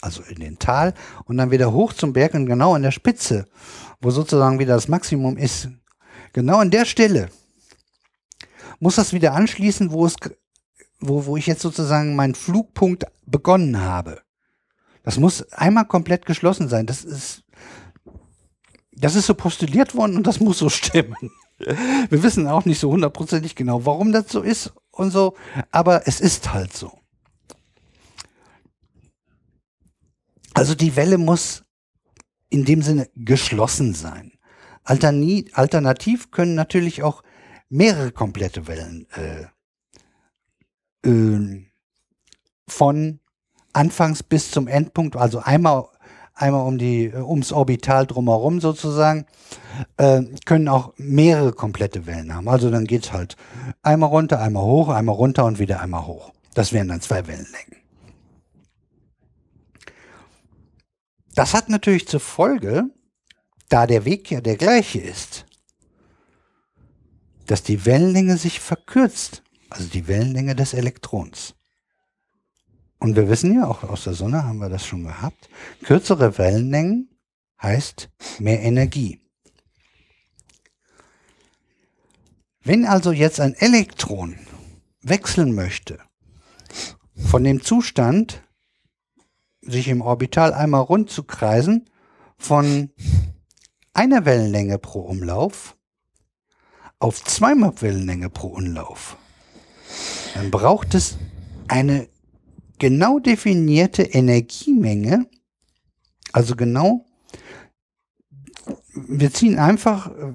also 0.00 0.22
in 0.22 0.40
den 0.40 0.58
Tal, 0.58 0.94
und 1.24 1.38
dann 1.38 1.50
wieder 1.50 1.72
hoch 1.72 1.92
zum 1.92 2.12
Berg 2.12 2.34
und 2.34 2.46
genau 2.46 2.74
an 2.74 2.82
der 2.82 2.90
Spitze, 2.90 3.46
wo 4.00 4.10
sozusagen 4.10 4.58
wieder 4.58 4.74
das 4.74 4.88
Maximum 4.88 5.36
ist, 5.36 5.68
genau 6.32 6.58
an 6.58 6.70
der 6.70 6.84
Stelle 6.84 7.30
muss 8.80 8.96
das 8.96 9.12
wieder 9.12 9.34
anschließen, 9.34 9.90
wo 9.90 10.06
es, 10.06 10.16
wo, 11.00 11.26
wo 11.26 11.36
ich 11.36 11.46
jetzt 11.46 11.62
sozusagen 11.62 12.16
meinen 12.16 12.34
Flugpunkt 12.34 13.04
begonnen 13.26 13.80
habe. 13.80 14.22
Das 15.02 15.18
muss 15.18 15.52
einmal 15.52 15.86
komplett 15.86 16.26
geschlossen 16.26 16.68
sein. 16.68 16.86
Das 16.86 17.04
ist, 17.04 17.42
das 18.92 19.14
ist 19.14 19.26
so 19.26 19.34
postuliert 19.34 19.94
worden 19.94 20.16
und 20.16 20.26
das 20.26 20.40
muss 20.40 20.58
so 20.58 20.68
stimmen. 20.68 21.30
Wir 21.58 22.22
wissen 22.22 22.46
auch 22.46 22.64
nicht 22.64 22.78
so 22.78 22.90
hundertprozentig 22.90 23.56
genau, 23.56 23.84
warum 23.84 24.12
das 24.12 24.28
so 24.28 24.42
ist 24.42 24.72
und 24.98 25.10
so, 25.10 25.36
aber 25.70 26.06
es 26.06 26.20
ist 26.20 26.52
halt 26.52 26.76
so. 26.76 26.98
Also 30.54 30.74
die 30.74 30.96
Welle 30.96 31.18
muss 31.18 31.64
in 32.50 32.64
dem 32.64 32.82
Sinne 32.82 33.08
geschlossen 33.14 33.94
sein. 33.94 34.32
Alternativ 34.82 36.30
können 36.30 36.54
natürlich 36.54 37.02
auch 37.02 37.22
mehrere 37.68 38.10
komplette 38.10 38.66
Wellen 38.66 39.06
äh, 39.12 39.46
äh, 41.08 41.66
von 42.66 43.20
Anfangs 43.72 44.22
bis 44.22 44.50
zum 44.50 44.66
Endpunkt, 44.66 45.14
also 45.14 45.38
einmal 45.40 45.88
einmal 46.38 46.66
um 46.66 46.78
die 46.78 47.06
äh, 47.06 47.16
ums 47.16 47.52
Orbital 47.52 48.06
drumherum 48.06 48.60
sozusagen, 48.60 49.26
äh, 49.96 50.22
können 50.44 50.68
auch 50.68 50.94
mehrere 50.96 51.52
komplette 51.52 52.06
Wellen 52.06 52.34
haben. 52.34 52.48
Also 52.48 52.70
dann 52.70 52.86
geht's 52.86 53.12
halt 53.12 53.36
einmal 53.82 54.08
runter, 54.08 54.40
einmal 54.40 54.64
hoch, 54.64 54.88
einmal 54.88 55.14
runter 55.14 55.44
und 55.44 55.58
wieder 55.58 55.80
einmal 55.80 56.06
hoch. 56.06 56.32
Das 56.54 56.72
wären 56.72 56.88
dann 56.88 57.00
zwei 57.00 57.26
Wellenlängen. 57.26 57.76
Das 61.34 61.54
hat 61.54 61.68
natürlich 61.68 62.08
zur 62.08 62.20
Folge, 62.20 62.90
da 63.68 63.86
der 63.86 64.04
Weg 64.04 64.30
ja 64.30 64.40
der 64.40 64.56
gleiche 64.56 64.98
ist, 64.98 65.44
dass 67.46 67.62
die 67.62 67.86
Wellenlänge 67.86 68.36
sich 68.36 68.60
verkürzt, 68.60 69.42
also 69.70 69.88
die 69.88 70.08
Wellenlänge 70.08 70.56
des 70.56 70.74
Elektrons. 70.74 71.54
Und 72.98 73.16
wir 73.16 73.28
wissen 73.28 73.54
ja, 73.54 73.66
auch 73.66 73.84
aus 73.84 74.04
der 74.04 74.14
Sonne 74.14 74.44
haben 74.44 74.58
wir 74.58 74.68
das 74.68 74.84
schon 74.84 75.04
gehabt, 75.04 75.48
kürzere 75.82 76.36
Wellenlängen 76.38 77.10
heißt 77.62 78.10
mehr 78.38 78.60
Energie. 78.60 79.20
Wenn 82.62 82.84
also 82.84 83.12
jetzt 83.12 83.40
ein 83.40 83.54
Elektron 83.54 84.36
wechseln 85.00 85.54
möchte 85.54 85.98
von 87.16 87.44
dem 87.44 87.62
Zustand, 87.62 88.42
sich 89.62 89.88
im 89.88 90.00
Orbital 90.00 90.52
einmal 90.52 90.82
rund 90.82 91.10
zu 91.10 91.22
kreisen, 91.24 91.88
von 92.36 92.90
einer 93.92 94.24
Wellenlänge 94.24 94.78
pro 94.78 95.00
Umlauf 95.00 95.76
auf 97.00 97.24
zweimal 97.24 97.80
Wellenlänge 97.80 98.28
pro 98.28 98.48
Umlauf, 98.48 99.16
dann 100.34 100.50
braucht 100.50 100.94
es 100.94 101.16
eine 101.68 102.08
genau 102.78 103.18
definierte 103.18 104.02
Energiemenge, 104.02 105.26
also 106.32 106.56
genau, 106.56 107.04
wir 108.94 109.32
ziehen 109.32 109.58
einfach 109.58 110.08
äh, 110.08 110.32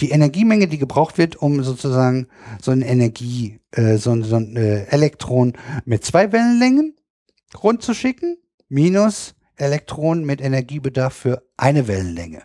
die 0.00 0.10
Energiemenge, 0.10 0.68
die 0.68 0.78
gebraucht 0.78 1.18
wird, 1.18 1.36
um 1.36 1.62
sozusagen 1.62 2.28
so 2.62 2.70
ein 2.70 2.82
Energie, 2.82 3.60
äh, 3.72 3.96
so, 3.96 4.20
so 4.22 4.36
ein 4.36 4.56
äh, 4.56 4.84
Elektron 4.86 5.54
mit 5.84 6.04
zwei 6.04 6.32
Wellenlängen 6.32 6.96
rund 7.62 7.82
zu 7.82 7.94
schicken, 7.94 8.36
minus 8.68 9.34
Elektron 9.56 10.24
mit 10.24 10.40
Energiebedarf 10.40 11.14
für 11.14 11.42
eine 11.56 11.86
Wellenlänge. 11.86 12.42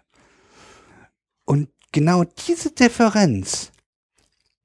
Und 1.45 1.69
genau 1.91 2.23
diese 2.23 2.71
Differenz 2.71 3.71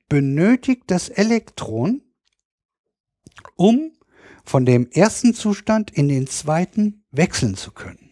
benötigt 0.09 0.85
das 0.89 1.09
Elektron, 1.09 2.03
um 3.57 3.93
von 4.45 4.67
dem 4.67 4.91
ersten 4.91 5.35
Zustand 5.35 5.91
in 5.91 6.09
den 6.09 6.27
zweiten 6.27 7.05
wechseln 7.11 7.57
zu 7.57 7.73
können. 7.73 8.11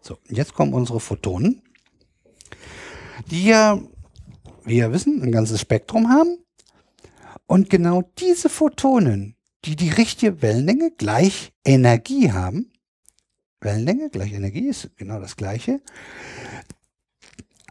So, 0.00 0.18
jetzt 0.28 0.54
kommen 0.54 0.72
unsere 0.72 1.00
Photonen, 1.00 1.62
die 3.30 3.44
ja, 3.44 3.80
wie 4.64 4.76
wir 4.76 4.92
wissen, 4.92 5.22
ein 5.22 5.32
ganzes 5.32 5.60
Spektrum 5.60 6.08
haben. 6.08 6.38
Und 7.46 7.68
genau 7.68 8.02
diese 8.18 8.48
Photonen, 8.48 9.36
die 9.64 9.76
die 9.76 9.90
richtige 9.90 10.40
Wellenlänge 10.40 10.92
gleich 10.92 11.52
Energie 11.64 12.32
haben, 12.32 12.70
Wellenlänge 13.60 14.08
gleich 14.08 14.32
Energie 14.32 14.68
ist 14.68 14.90
genau 14.96 15.20
das 15.20 15.36
gleiche. 15.36 15.82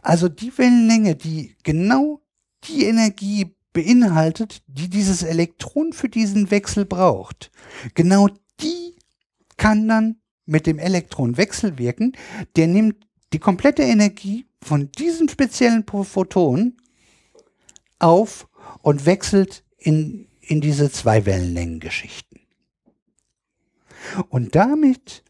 Also 0.02 0.28
die 0.28 0.56
Wellenlänge, 0.56 1.16
die 1.16 1.56
genau 1.62 2.20
die 2.64 2.84
Energie 2.84 3.56
beinhaltet, 3.72 4.62
die 4.66 4.88
dieses 4.88 5.22
Elektron 5.22 5.92
für 5.92 6.08
diesen 6.08 6.50
Wechsel 6.50 6.84
braucht. 6.84 7.50
Genau 7.94 8.28
die 8.60 8.96
kann 9.56 9.88
dann 9.88 10.16
mit 10.46 10.66
dem 10.66 10.78
Elektron 10.78 11.36
wechselwirken. 11.36 12.16
Der 12.56 12.66
nimmt 12.66 13.06
die 13.32 13.38
komplette 13.38 13.82
Energie 13.82 14.46
von 14.62 14.90
diesem 14.92 15.28
speziellen 15.28 15.84
Photon 15.86 16.76
auf 17.98 18.48
und 18.82 19.06
wechselt 19.06 19.64
in, 19.78 20.26
in 20.40 20.60
diese 20.60 20.90
zwei 20.90 21.24
Wellenlängengeschichten. 21.26 22.40
Und 24.28 24.54
damit 24.54 25.22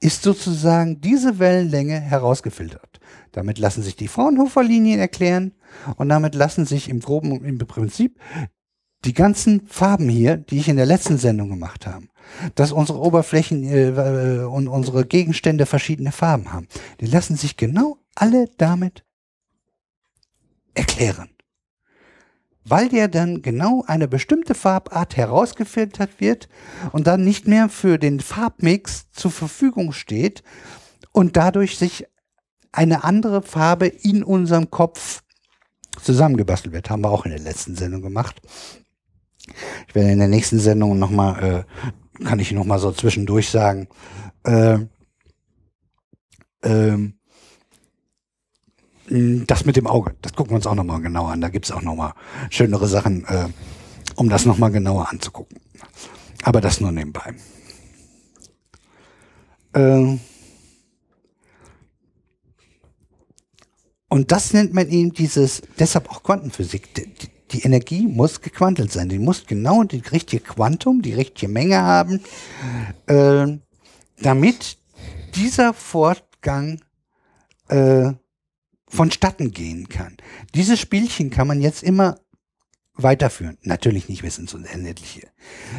ist 0.00 0.22
sozusagen 0.22 1.00
diese 1.00 1.38
Wellenlänge 1.38 2.00
herausgefiltert. 2.00 2.87
Damit 3.32 3.58
lassen 3.58 3.82
sich 3.82 3.96
die 3.96 4.08
Fraunhofer-Linien 4.08 5.00
erklären 5.00 5.52
und 5.96 6.08
damit 6.08 6.34
lassen 6.34 6.66
sich 6.66 6.88
im 6.88 7.00
groben 7.00 7.44
im 7.44 7.58
Prinzip 7.58 8.18
die 9.04 9.14
ganzen 9.14 9.66
Farben 9.66 10.08
hier, 10.08 10.36
die 10.36 10.58
ich 10.58 10.68
in 10.68 10.76
der 10.76 10.86
letzten 10.86 11.18
Sendung 11.18 11.48
gemacht 11.48 11.86
habe, 11.86 12.06
dass 12.54 12.72
unsere 12.72 12.98
Oberflächen 12.98 13.64
äh, 13.64 14.44
und 14.44 14.68
unsere 14.68 15.06
Gegenstände 15.06 15.66
verschiedene 15.66 16.12
Farben 16.12 16.52
haben, 16.52 16.66
die 17.00 17.06
lassen 17.06 17.36
sich 17.36 17.56
genau 17.56 17.98
alle 18.14 18.48
damit 18.56 19.04
erklären. 20.74 21.30
Weil 22.64 22.88
der 22.88 23.08
dann 23.08 23.40
genau 23.40 23.82
eine 23.86 24.08
bestimmte 24.08 24.54
Farbart 24.54 25.16
herausgefiltert 25.16 26.20
wird 26.20 26.48
und 26.92 27.06
dann 27.06 27.24
nicht 27.24 27.46
mehr 27.46 27.68
für 27.68 27.98
den 27.98 28.20
Farbmix 28.20 29.10
zur 29.12 29.30
Verfügung 29.30 29.92
steht 29.92 30.42
und 31.12 31.36
dadurch 31.36 31.78
sich 31.78 32.06
eine 32.72 33.04
andere 33.04 33.42
Farbe 33.42 33.86
in 33.86 34.22
unserem 34.22 34.70
Kopf 34.70 35.22
zusammengebastelt 36.02 36.72
wird. 36.74 36.90
Haben 36.90 37.02
wir 37.02 37.10
auch 37.10 37.24
in 37.24 37.30
der 37.30 37.40
letzten 37.40 37.76
Sendung 37.76 38.02
gemacht. 38.02 38.40
Ich 39.88 39.94
werde 39.94 40.12
in 40.12 40.18
der 40.18 40.28
nächsten 40.28 40.58
Sendung 40.58 40.98
nochmal, 40.98 41.66
äh, 42.20 42.24
kann 42.24 42.38
ich 42.38 42.52
nochmal 42.52 42.78
so 42.78 42.92
zwischendurch 42.92 43.48
sagen, 43.48 43.88
äh, 44.44 44.78
ähm, 46.62 47.14
das 49.10 49.64
mit 49.64 49.76
dem 49.76 49.86
Auge, 49.86 50.14
das 50.20 50.34
gucken 50.34 50.52
wir 50.52 50.56
uns 50.56 50.66
auch 50.66 50.74
nochmal 50.74 51.00
genauer 51.00 51.30
an. 51.30 51.40
Da 51.40 51.48
gibt 51.48 51.64
es 51.64 51.72
auch 51.72 51.80
nochmal 51.80 52.12
schönere 52.50 52.86
Sachen, 52.86 53.24
äh, 53.24 53.48
um 54.16 54.28
das 54.28 54.44
nochmal 54.44 54.70
genauer 54.70 55.08
anzugucken. 55.08 55.58
Aber 56.42 56.60
das 56.60 56.80
nur 56.80 56.92
nebenbei. 56.92 57.34
Äh, 59.72 60.18
Und 64.08 64.32
das 64.32 64.52
nennt 64.52 64.72
man 64.72 64.88
eben 64.88 65.12
dieses, 65.12 65.62
deshalb 65.78 66.10
auch 66.10 66.22
Quantenphysik. 66.22 66.94
Die, 66.94 67.08
die 67.50 67.62
Energie 67.62 68.06
muss 68.06 68.40
gequantelt 68.40 68.92
sein. 68.92 69.08
Die 69.08 69.18
muss 69.18 69.46
genau 69.46 69.84
die 69.84 70.02
richtige 70.12 70.42
Quantum, 70.42 71.02
die 71.02 71.14
richtige 71.14 71.50
Menge 71.50 71.80
haben, 71.80 72.20
äh, 73.06 73.46
damit 74.20 74.78
dieser 75.34 75.74
Fortgang 75.74 76.80
äh, 77.68 78.12
vonstatten 78.88 79.50
gehen 79.50 79.88
kann. 79.88 80.16
Dieses 80.54 80.80
Spielchen 80.80 81.30
kann 81.30 81.46
man 81.46 81.60
jetzt 81.60 81.82
immer 81.82 82.18
weiterführen. 82.98 83.56
Natürlich 83.62 84.08
nicht 84.08 84.22
bis 84.22 84.38
ins 84.38 84.54
Unendliche. 84.54 85.28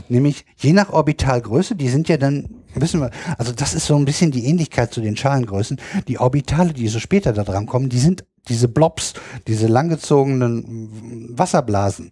Nämlich 0.07 0.45
je 0.57 0.73
nach 0.73 0.89
Orbitalgröße, 0.91 1.75
die 1.75 1.89
sind 1.89 2.09
ja 2.09 2.17
dann, 2.17 2.63
wissen 2.73 3.01
wir, 3.01 3.11
also 3.37 3.51
das 3.51 3.73
ist 3.73 3.85
so 3.85 3.95
ein 3.95 4.05
bisschen 4.05 4.31
die 4.31 4.45
Ähnlichkeit 4.45 4.93
zu 4.93 5.01
den 5.01 5.17
Schalengrößen. 5.17 5.79
Die 6.07 6.19
Orbitale, 6.19 6.73
die 6.73 6.87
so 6.87 6.99
später 6.99 7.33
da 7.33 7.43
dran 7.43 7.65
kommen, 7.65 7.89
die 7.89 7.99
sind 7.99 8.25
diese 8.47 8.67
Blobs, 8.67 9.13
diese 9.47 9.67
langgezogenen 9.67 11.37
Wasserblasen 11.37 12.11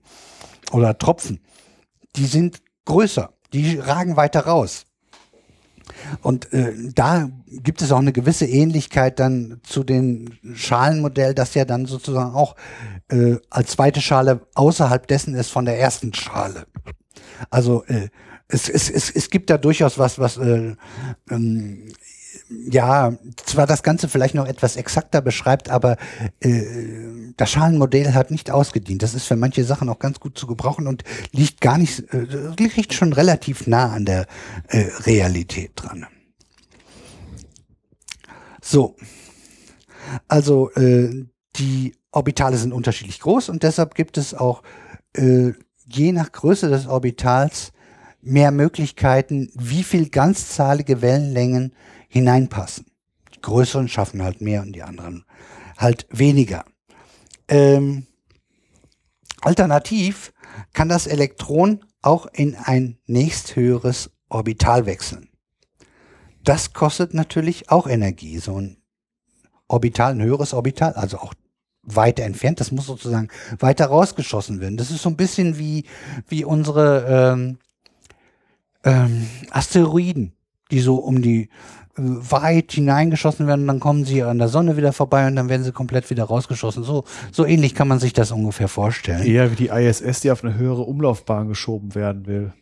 oder 0.71 0.97
Tropfen, 0.97 1.39
die 2.15 2.25
sind 2.25 2.61
größer, 2.85 3.33
die 3.53 3.77
ragen 3.77 4.17
weiter 4.17 4.41
raus. 4.41 4.86
Und 6.21 6.51
äh, 6.53 6.73
da 6.93 7.29
gibt 7.47 7.81
es 7.81 7.91
auch 7.91 7.99
eine 7.99 8.13
gewisse 8.13 8.45
Ähnlichkeit 8.45 9.19
dann 9.19 9.59
zu 9.63 9.83
dem 9.83 10.29
Schalenmodell, 10.53 11.33
das 11.33 11.53
ja 11.53 11.65
dann 11.65 11.85
sozusagen 11.85 12.33
auch 12.33 12.55
äh, 13.09 13.37
als 13.49 13.71
zweite 13.71 14.01
Schale 14.01 14.41
außerhalb 14.55 15.07
dessen 15.07 15.35
ist 15.35 15.49
von 15.49 15.65
der 15.65 15.79
ersten 15.79 16.13
Schale. 16.13 16.65
Also 17.49 17.83
äh, 17.85 18.09
es, 18.47 18.69
es, 18.69 18.89
es, 18.89 19.09
es 19.09 19.29
gibt 19.29 19.49
da 19.49 19.57
durchaus 19.57 19.97
was, 19.97 20.19
was 20.19 20.37
äh, 20.37 20.75
ähm, 21.29 21.89
ja, 22.49 23.13
zwar 23.45 23.67
das 23.67 23.83
Ganze 23.83 24.07
vielleicht 24.07 24.35
noch 24.35 24.47
etwas 24.47 24.75
exakter 24.75 25.21
beschreibt, 25.21 25.69
aber 25.69 25.97
äh, 26.39 26.63
das 27.35 27.51
Schalenmodell 27.51 28.13
hat 28.13 28.31
nicht 28.31 28.51
ausgedient. 28.51 29.03
Das 29.03 29.13
ist 29.13 29.25
für 29.25 29.35
manche 29.35 29.63
Sachen 29.63 29.89
auch 29.89 29.99
ganz 29.99 30.19
gut 30.19 30.37
zu 30.37 30.47
gebrauchen 30.47 30.87
und 30.87 31.03
liegt 31.31 31.61
gar 31.61 31.77
nicht, 31.77 32.11
äh, 32.13 32.25
liegt 32.57 32.93
schon 32.93 33.13
relativ 33.13 33.67
nah 33.67 33.91
an 33.91 34.05
der 34.05 34.27
äh, 34.67 34.85
Realität 35.05 35.71
dran. 35.75 36.05
So, 38.61 38.95
also 40.27 40.71
äh, 40.71 41.25
die 41.57 41.95
Orbitale 42.11 42.57
sind 42.57 42.73
unterschiedlich 42.73 43.19
groß 43.19 43.49
und 43.49 43.63
deshalb 43.63 43.95
gibt 43.95 44.17
es 44.17 44.33
auch 44.33 44.63
äh, 45.13 45.51
je 45.85 46.11
nach 46.11 46.31
Größe 46.31 46.69
des 46.69 46.87
Orbitals 46.87 47.71
mehr 48.21 48.51
Möglichkeiten, 48.51 49.49
wie 49.55 49.83
viel 49.83 50.09
ganzzahlige 50.09 51.01
Wellenlängen 51.01 51.73
hineinpassen. 52.07 52.85
Die 53.35 53.41
größeren 53.41 53.87
schaffen 53.87 54.23
halt 54.23 54.41
mehr 54.41 54.61
und 54.61 54.73
die 54.73 54.83
anderen 54.83 55.25
halt 55.77 56.07
weniger. 56.09 56.65
Ähm, 57.47 58.07
alternativ 59.41 60.33
kann 60.73 60.89
das 60.89 61.07
Elektron 61.07 61.85
auch 62.01 62.25
in 62.27 62.55
ein 62.55 62.97
nächsthöheres 63.05 64.11
Orbital 64.29 64.85
wechseln. 64.85 65.29
Das 66.43 66.73
kostet 66.73 67.13
natürlich 67.13 67.69
auch 67.69 67.87
Energie. 67.87 68.39
So 68.39 68.59
ein 68.59 68.77
Orbital, 69.67 70.13
ein 70.13 70.23
höheres 70.23 70.53
Orbital, 70.53 70.93
also 70.93 71.17
auch 71.17 71.33
weiter 71.83 72.23
entfernt, 72.23 72.59
das 72.59 72.71
muss 72.71 72.85
sozusagen 72.85 73.29
weiter 73.59 73.87
rausgeschossen 73.87 74.59
werden. 74.59 74.77
Das 74.77 74.91
ist 74.91 75.01
so 75.01 75.09
ein 75.09 75.17
bisschen 75.17 75.57
wie, 75.57 75.85
wie 76.27 76.43
unsere 76.43 77.33
ähm, 77.33 77.57
ähm, 78.83 79.27
Asteroiden, 79.51 80.33
die 80.69 80.81
so 80.81 80.95
um 80.95 81.21
die 81.21 81.49
weit 81.97 82.71
hineingeschossen 82.71 83.47
werden, 83.47 83.67
dann 83.67 83.79
kommen 83.79 84.05
sie 84.05 84.23
an 84.23 84.37
der 84.37 84.47
Sonne 84.47 84.77
wieder 84.77 84.93
vorbei 84.93 85.27
und 85.27 85.35
dann 85.35 85.49
werden 85.49 85.63
sie 85.63 85.71
komplett 85.71 86.09
wieder 86.09 86.25
rausgeschossen. 86.25 86.83
So, 86.83 87.03
so 87.31 87.45
ähnlich 87.45 87.75
kann 87.75 87.87
man 87.87 87.99
sich 87.99 88.13
das 88.13 88.31
ungefähr 88.31 88.67
vorstellen. 88.67 89.25
Eher 89.25 89.51
wie 89.51 89.55
die 89.55 89.67
ISS, 89.67 90.21
die 90.21 90.31
auf 90.31 90.43
eine 90.43 90.55
höhere 90.55 90.83
Umlaufbahn 90.83 91.47
geschoben 91.47 91.95
werden 91.95 92.27
will. 92.27 92.53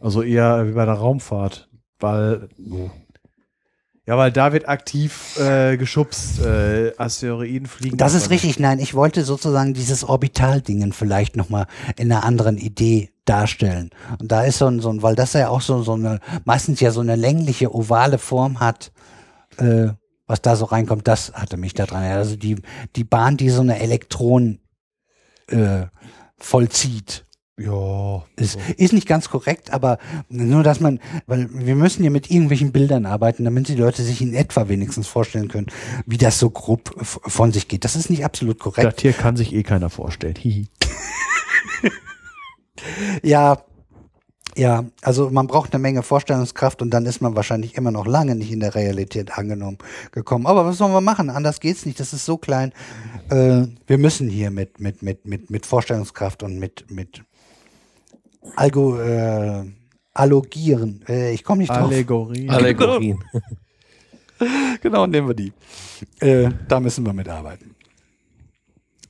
Also 0.00 0.22
eher 0.22 0.68
wie 0.68 0.72
bei 0.72 0.84
der 0.84 0.94
Raumfahrt. 0.94 1.68
Weil. 1.98 2.48
Ja, 4.06 4.18
weil 4.18 4.30
da 4.30 4.52
wird 4.52 4.68
aktiv 4.68 5.38
äh, 5.38 5.78
geschubst. 5.78 6.40
Äh, 6.40 6.92
Asteroiden 6.98 7.66
fliegen. 7.66 7.96
Das 7.96 8.12
ist 8.12 8.28
richtig. 8.28 8.58
Nein, 8.58 8.78
ich 8.78 8.94
wollte 8.94 9.24
sozusagen 9.24 9.72
dieses 9.72 10.04
Orbitaldingen 10.04 10.92
vielleicht 10.92 11.36
nochmal 11.36 11.66
in 11.96 12.12
einer 12.12 12.24
anderen 12.24 12.58
Idee 12.58 13.10
darstellen. 13.24 13.90
Und 14.20 14.30
da 14.30 14.42
ist 14.42 14.58
so 14.58 14.66
ein, 14.66 14.80
so 14.80 14.90
ein 14.90 15.02
weil 15.02 15.14
das 15.14 15.32
ja 15.32 15.48
auch 15.48 15.62
so, 15.62 15.82
so 15.82 15.94
eine, 15.94 16.20
meistens 16.44 16.80
ja 16.80 16.90
so 16.90 17.00
eine 17.00 17.16
längliche, 17.16 17.74
ovale 17.74 18.18
Form 18.18 18.60
hat, 18.60 18.92
äh, 19.56 19.88
was 20.26 20.42
da 20.42 20.56
so 20.56 20.66
reinkommt, 20.66 21.08
das 21.08 21.32
hatte 21.32 21.56
mich 21.56 21.72
da 21.72 21.86
dran. 21.86 22.02
Also 22.04 22.36
die, 22.36 22.56
die 22.96 23.04
Bahn, 23.04 23.38
die 23.38 23.48
so 23.48 23.62
eine 23.62 23.80
Elektron 23.80 24.58
äh, 25.48 25.86
vollzieht. 26.36 27.24
Ja. 27.56 28.24
Ist, 28.36 28.58
ist 28.76 28.92
nicht 28.92 29.06
ganz 29.06 29.28
korrekt, 29.28 29.72
aber 29.72 29.98
nur, 30.28 30.64
dass 30.64 30.80
man, 30.80 30.98
weil 31.26 31.48
wir 31.52 31.76
müssen 31.76 32.02
ja 32.02 32.10
mit 32.10 32.30
irgendwelchen 32.30 32.72
Bildern 32.72 33.06
arbeiten, 33.06 33.44
damit 33.44 33.68
die 33.68 33.76
Leute 33.76 34.02
sich 34.02 34.20
in 34.20 34.34
etwa 34.34 34.68
wenigstens 34.68 35.06
vorstellen 35.06 35.48
können, 35.48 35.68
wie 36.04 36.18
das 36.18 36.40
so 36.40 36.50
grob 36.50 36.92
von 37.00 37.52
sich 37.52 37.68
geht. 37.68 37.84
Das 37.84 37.94
ist 37.94 38.10
nicht 38.10 38.24
absolut 38.24 38.58
korrekt. 38.58 38.94
Das 38.94 39.00
hier 39.00 39.12
kann 39.12 39.36
sich 39.36 39.52
eh 39.52 39.62
keiner 39.62 39.90
vorstellen. 39.90 40.34
Hihi. 40.36 40.66
Ja, 43.22 43.64
ja, 44.56 44.84
also 45.02 45.30
man 45.30 45.48
braucht 45.48 45.74
eine 45.74 45.82
Menge 45.82 46.02
Vorstellungskraft 46.02 46.80
und 46.80 46.90
dann 46.90 47.06
ist 47.06 47.20
man 47.20 47.34
wahrscheinlich 47.34 47.76
immer 47.76 47.90
noch 47.90 48.06
lange 48.06 48.36
nicht 48.36 48.52
in 48.52 48.60
der 48.60 48.74
Realität 48.74 49.36
angenommen 49.36 49.78
gekommen. 50.12 50.46
Aber 50.46 50.64
was 50.64 50.78
sollen 50.78 50.92
wir 50.92 51.00
machen? 51.00 51.28
Anders 51.28 51.58
geht's 51.58 51.86
nicht. 51.86 51.98
Das 51.98 52.12
ist 52.12 52.24
so 52.24 52.36
klein. 52.36 52.72
Äh, 53.30 53.66
wir 53.86 53.98
müssen 53.98 54.28
hier 54.28 54.50
mit, 54.50 54.78
mit, 54.78 55.02
mit, 55.02 55.26
mit, 55.26 55.50
mit 55.50 55.66
Vorstellungskraft 55.66 56.44
und 56.44 56.58
mit, 56.58 56.88
mit 56.90 57.24
Algo, 58.56 58.98
äh, 59.00 59.64
Allogieren. 60.14 61.04
Äh, 61.08 61.34
ich 61.34 61.42
komme 61.42 61.62
nicht 61.62 61.70
drauf. 61.70 61.90
Allegorie. 61.90 62.48
Allegorien. 62.48 63.24
genau, 64.80 65.06
nehmen 65.06 65.28
wir 65.28 65.34
die. 65.34 65.52
Äh, 66.20 66.50
da 66.68 66.78
müssen 66.78 67.04
wir 67.04 67.12
mitarbeiten. 67.12 67.74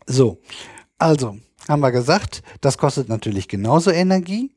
So, 0.07 0.41
also 0.99 1.39
haben 1.69 1.81
wir 1.81 1.93
gesagt, 1.93 2.43
das 2.61 2.79
kostet 2.79 3.09
natürlich 3.09 3.49
genauso 3.49 3.91
Energie. 3.91 4.55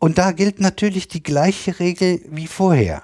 Und 0.00 0.18
da 0.18 0.30
gilt 0.30 0.60
natürlich 0.60 1.08
die 1.08 1.22
gleiche 1.22 1.80
Regel 1.80 2.20
wie 2.30 2.46
vorher. 2.46 3.02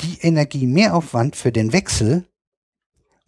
Die 0.00 0.18
Energiemehraufwand 0.20 1.36
für 1.36 1.52
den 1.52 1.74
Wechsel 1.74 2.24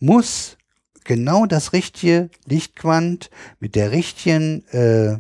muss 0.01 0.57
genau 1.05 1.45
das 1.45 1.75
richtige 1.75 2.31
Lichtquant 2.47 3.31
mit 3.61 3.75
der 3.75 3.93
richtigen 3.93 4.67
äh, 4.69 5.19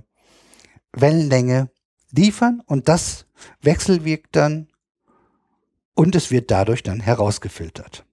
Wellenlänge 0.94 1.70
liefern 2.10 2.62
und 2.66 2.89
das 2.89 3.26
wechselwirkt 3.62 4.34
dann 4.36 4.68
und 5.94 6.14
es 6.14 6.31
wird 6.31 6.50
dadurch 6.50 6.82
dann 6.82 7.00
herausgefiltert. 7.00 8.05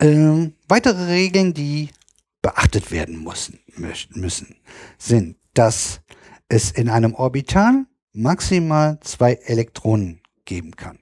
Ähm, 0.00 0.54
weitere 0.68 1.06
Regeln, 1.06 1.54
die 1.54 1.90
beachtet 2.42 2.90
werden 2.90 3.24
müssen, 3.24 3.60
müssen, 3.76 4.56
sind, 4.98 5.36
dass 5.54 6.00
es 6.48 6.70
in 6.70 6.88
einem 6.88 7.14
Orbital 7.14 7.86
maximal 8.12 9.00
zwei 9.00 9.34
Elektronen 9.34 10.20
geben 10.44 10.76
kann. 10.76 10.98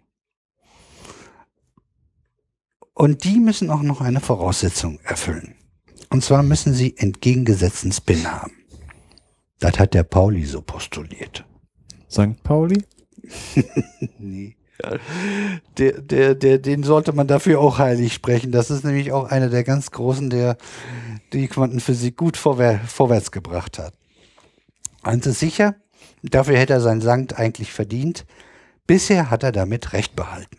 Und 2.94 3.24
die 3.24 3.40
müssen 3.40 3.70
auch 3.70 3.82
noch 3.82 4.00
eine 4.00 4.20
Voraussetzung 4.20 5.00
erfüllen. 5.00 5.56
Und 6.10 6.24
zwar 6.24 6.42
müssen 6.42 6.74
sie 6.74 6.96
entgegengesetzten 6.96 7.92
Spin 7.92 8.30
haben. 8.30 8.52
Das 9.60 9.78
hat 9.78 9.94
der 9.94 10.04
Pauli 10.04 10.44
so 10.44 10.60
postuliert. 10.60 11.44
St. 12.10 12.42
Pauli? 12.42 12.84
Nee. 14.18 14.56
Der, 15.78 16.00
der, 16.00 16.34
der, 16.34 16.58
den 16.58 16.82
sollte 16.82 17.12
man 17.12 17.26
dafür 17.26 17.60
auch 17.60 17.78
heilig 17.78 18.12
sprechen. 18.12 18.52
Das 18.52 18.70
ist 18.70 18.84
nämlich 18.84 19.12
auch 19.12 19.30
einer 19.30 19.48
der 19.48 19.64
ganz 19.64 19.90
großen, 19.90 20.30
der 20.30 20.56
die 21.32 21.48
Quantenphysik 21.48 22.16
gut 22.16 22.36
vorwär 22.36 22.80
vorwärts 22.86 23.30
gebracht 23.30 23.78
hat. 23.78 23.94
Eins 25.02 25.26
ist 25.26 25.38
sicher, 25.38 25.76
dafür 26.22 26.58
hätte 26.58 26.74
er 26.74 26.80
sein 26.80 27.00
Sankt 27.00 27.38
eigentlich 27.38 27.72
verdient. 27.72 28.26
Bisher 28.86 29.30
hat 29.30 29.42
er 29.42 29.52
damit 29.52 29.92
Recht 29.92 30.16
behalten. 30.16 30.58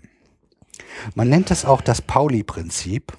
Man 1.13 1.29
nennt 1.29 1.51
das 1.51 1.65
auch 1.65 1.81
das 1.81 2.01
Pauli-Prinzip 2.01 3.13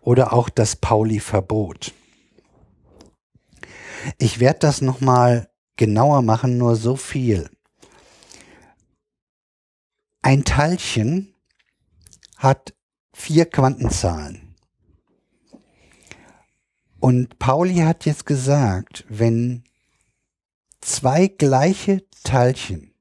oder 0.00 0.32
auch 0.32 0.48
das 0.48 0.76
Pauli-Verbot. 0.76 1.92
Ich 4.18 4.40
werde 4.40 4.60
das 4.60 4.80
nochmal 4.80 5.50
genauer 5.76 6.22
machen, 6.22 6.58
nur 6.58 6.76
so 6.76 6.96
viel. 6.96 7.50
Ein 10.22 10.44
Teilchen 10.44 11.34
hat 12.36 12.74
vier 13.12 13.46
Quantenzahlen. 13.46 14.54
Und 16.98 17.38
Pauli 17.38 17.76
hat 17.76 18.04
jetzt 18.04 18.26
gesagt, 18.26 19.06
wenn 19.08 19.64
zwei 20.80 21.28
gleiche 21.28 22.04
Teilchen 22.24 22.94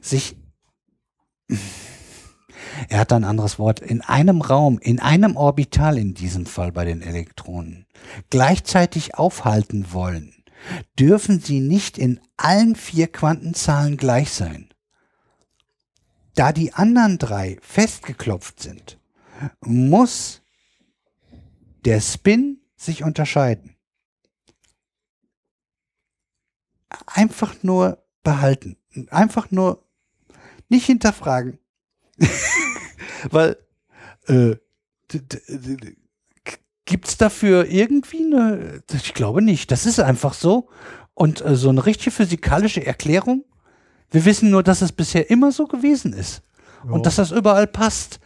sich, 0.00 0.36
er 2.88 3.00
hat 3.00 3.12
ein 3.12 3.24
anderes 3.24 3.58
Wort, 3.58 3.80
in 3.80 4.00
einem 4.00 4.40
Raum, 4.40 4.78
in 4.78 5.00
einem 5.00 5.36
Orbital 5.36 5.98
in 5.98 6.14
diesem 6.14 6.46
Fall 6.46 6.72
bei 6.72 6.84
den 6.84 7.02
Elektronen, 7.02 7.86
gleichzeitig 8.30 9.14
aufhalten 9.14 9.92
wollen, 9.92 10.34
dürfen 10.98 11.40
sie 11.40 11.60
nicht 11.60 11.98
in 11.98 12.20
allen 12.36 12.76
vier 12.76 13.06
Quantenzahlen 13.08 13.96
gleich 13.96 14.30
sein. 14.30 14.68
Da 16.34 16.52
die 16.52 16.74
anderen 16.74 17.18
drei 17.18 17.58
festgeklopft 17.62 18.60
sind, 18.60 18.98
muss 19.60 20.42
der 21.84 22.00
Spin 22.00 22.60
sich 22.76 23.04
unterscheiden. 23.04 23.76
Einfach 27.06 27.62
nur 27.62 28.04
behalten. 28.22 28.76
Einfach 29.10 29.50
nur 29.50 29.84
nicht 30.68 30.86
hinterfragen. 30.86 31.58
Weil 33.30 33.56
äh, 34.26 34.56
gibt's 36.84 37.16
dafür 37.16 37.66
irgendwie 37.66 38.24
eine. 38.24 38.82
Ich 38.92 39.14
glaube 39.14 39.42
nicht. 39.42 39.70
Das 39.70 39.86
ist 39.86 40.00
einfach 40.00 40.34
so. 40.34 40.68
Und 41.14 41.44
äh, 41.44 41.56
so 41.56 41.68
eine 41.68 41.84
richtige 41.84 42.10
physikalische 42.10 42.84
Erklärung. 42.84 43.44
Wir 44.10 44.24
wissen 44.24 44.50
nur, 44.50 44.62
dass 44.62 44.82
es 44.82 44.92
bisher 44.92 45.30
immer 45.30 45.52
so 45.52 45.66
gewesen 45.66 46.12
ist. 46.12 46.42
Und 46.84 47.06
dass 47.06 47.16
das 47.16 47.32
überall 47.32 47.66
passt. 47.66 48.20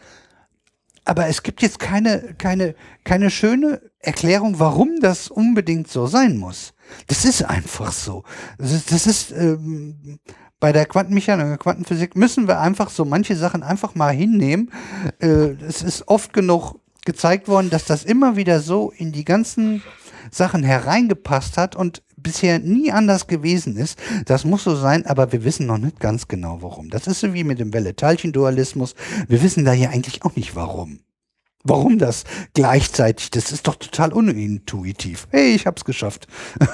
Aber 1.07 1.27
es 1.27 1.43
gibt 1.43 1.63
jetzt 1.63 1.79
keine, 1.79 2.35
keine, 2.37 2.75
keine 3.05 3.31
schöne 3.31 3.81
Erklärung, 4.01 4.59
warum 4.59 5.01
das 5.01 5.29
unbedingt 5.29 5.89
so 5.89 6.07
sein 6.07 6.37
muss. 6.37 6.75
Das 7.07 7.25
ist 7.25 7.43
einfach 7.43 7.93
so. 7.93 8.23
Das 8.59 8.73
ist, 8.73 8.93
das 8.93 9.07
ist 9.07 9.31
ähm, 9.33 10.21
bei 10.61 10.73
der 10.73 10.87
Quantenmechanik, 10.87 11.47
der 11.47 11.59
Quantenphysik 11.59 12.15
müssen 12.17 12.47
wir 12.47 12.61
einfach 12.61 12.91
so 12.91 13.07
manche 13.07 13.35
Sachen 13.35 13.63
einfach 13.63 13.95
mal 13.95 14.15
hinnehmen. 14.15 14.71
Äh, 15.19 15.55
es 15.67 15.83
ist 15.83 16.07
oft 16.07 16.33
genug 16.33 16.79
gezeigt 17.07 17.49
worden, 17.49 17.71
dass 17.71 17.87
das 17.87 18.05
immer 18.05 18.37
wieder 18.37 18.61
so 18.61 18.93
in 18.95 19.11
die 19.11 19.25
ganzen 19.25 19.83
Sachen 20.31 20.63
hereingepasst 20.63 21.57
hat 21.57 21.75
und 21.75 22.03
bisher 22.17 22.59
nie 22.59 22.93
anders 22.93 23.27
gewesen 23.27 23.77
ist. 23.77 23.99
Das 24.27 24.45
muss 24.45 24.65
so 24.65 24.77
sein, 24.77 25.07
aber 25.07 25.33
wir 25.33 25.45
wissen 25.45 25.67
noch 25.67 25.79
nicht 25.79 25.99
ganz 25.99 26.29
genau 26.29 26.61
warum. 26.61 26.91
Das 26.91 27.07
ist 27.07 27.21
so 27.21 27.33
wie 27.33 27.45
mit 27.45 27.59
dem 27.59 27.73
Welle-Teilchen-Dualismus. 27.73 28.95
Wir 29.29 29.43
wissen 29.43 29.65
da 29.65 29.73
hier 29.73 29.89
eigentlich 29.91 30.23
auch 30.25 30.37
nicht 30.37 30.55
warum. 30.55 31.01
Warum 31.65 31.99
das 31.99 32.25
gleichzeitig? 32.55 33.31
Das 33.31 33.53
ist 33.53 33.67
doch 33.67 33.77
total 33.77 34.13
unintuitiv. 34.13 35.27
Hey, 35.31 35.55
ich 35.55 35.67
hab's 35.67 35.85
geschafft. 35.85 36.27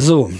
so, 0.00 0.30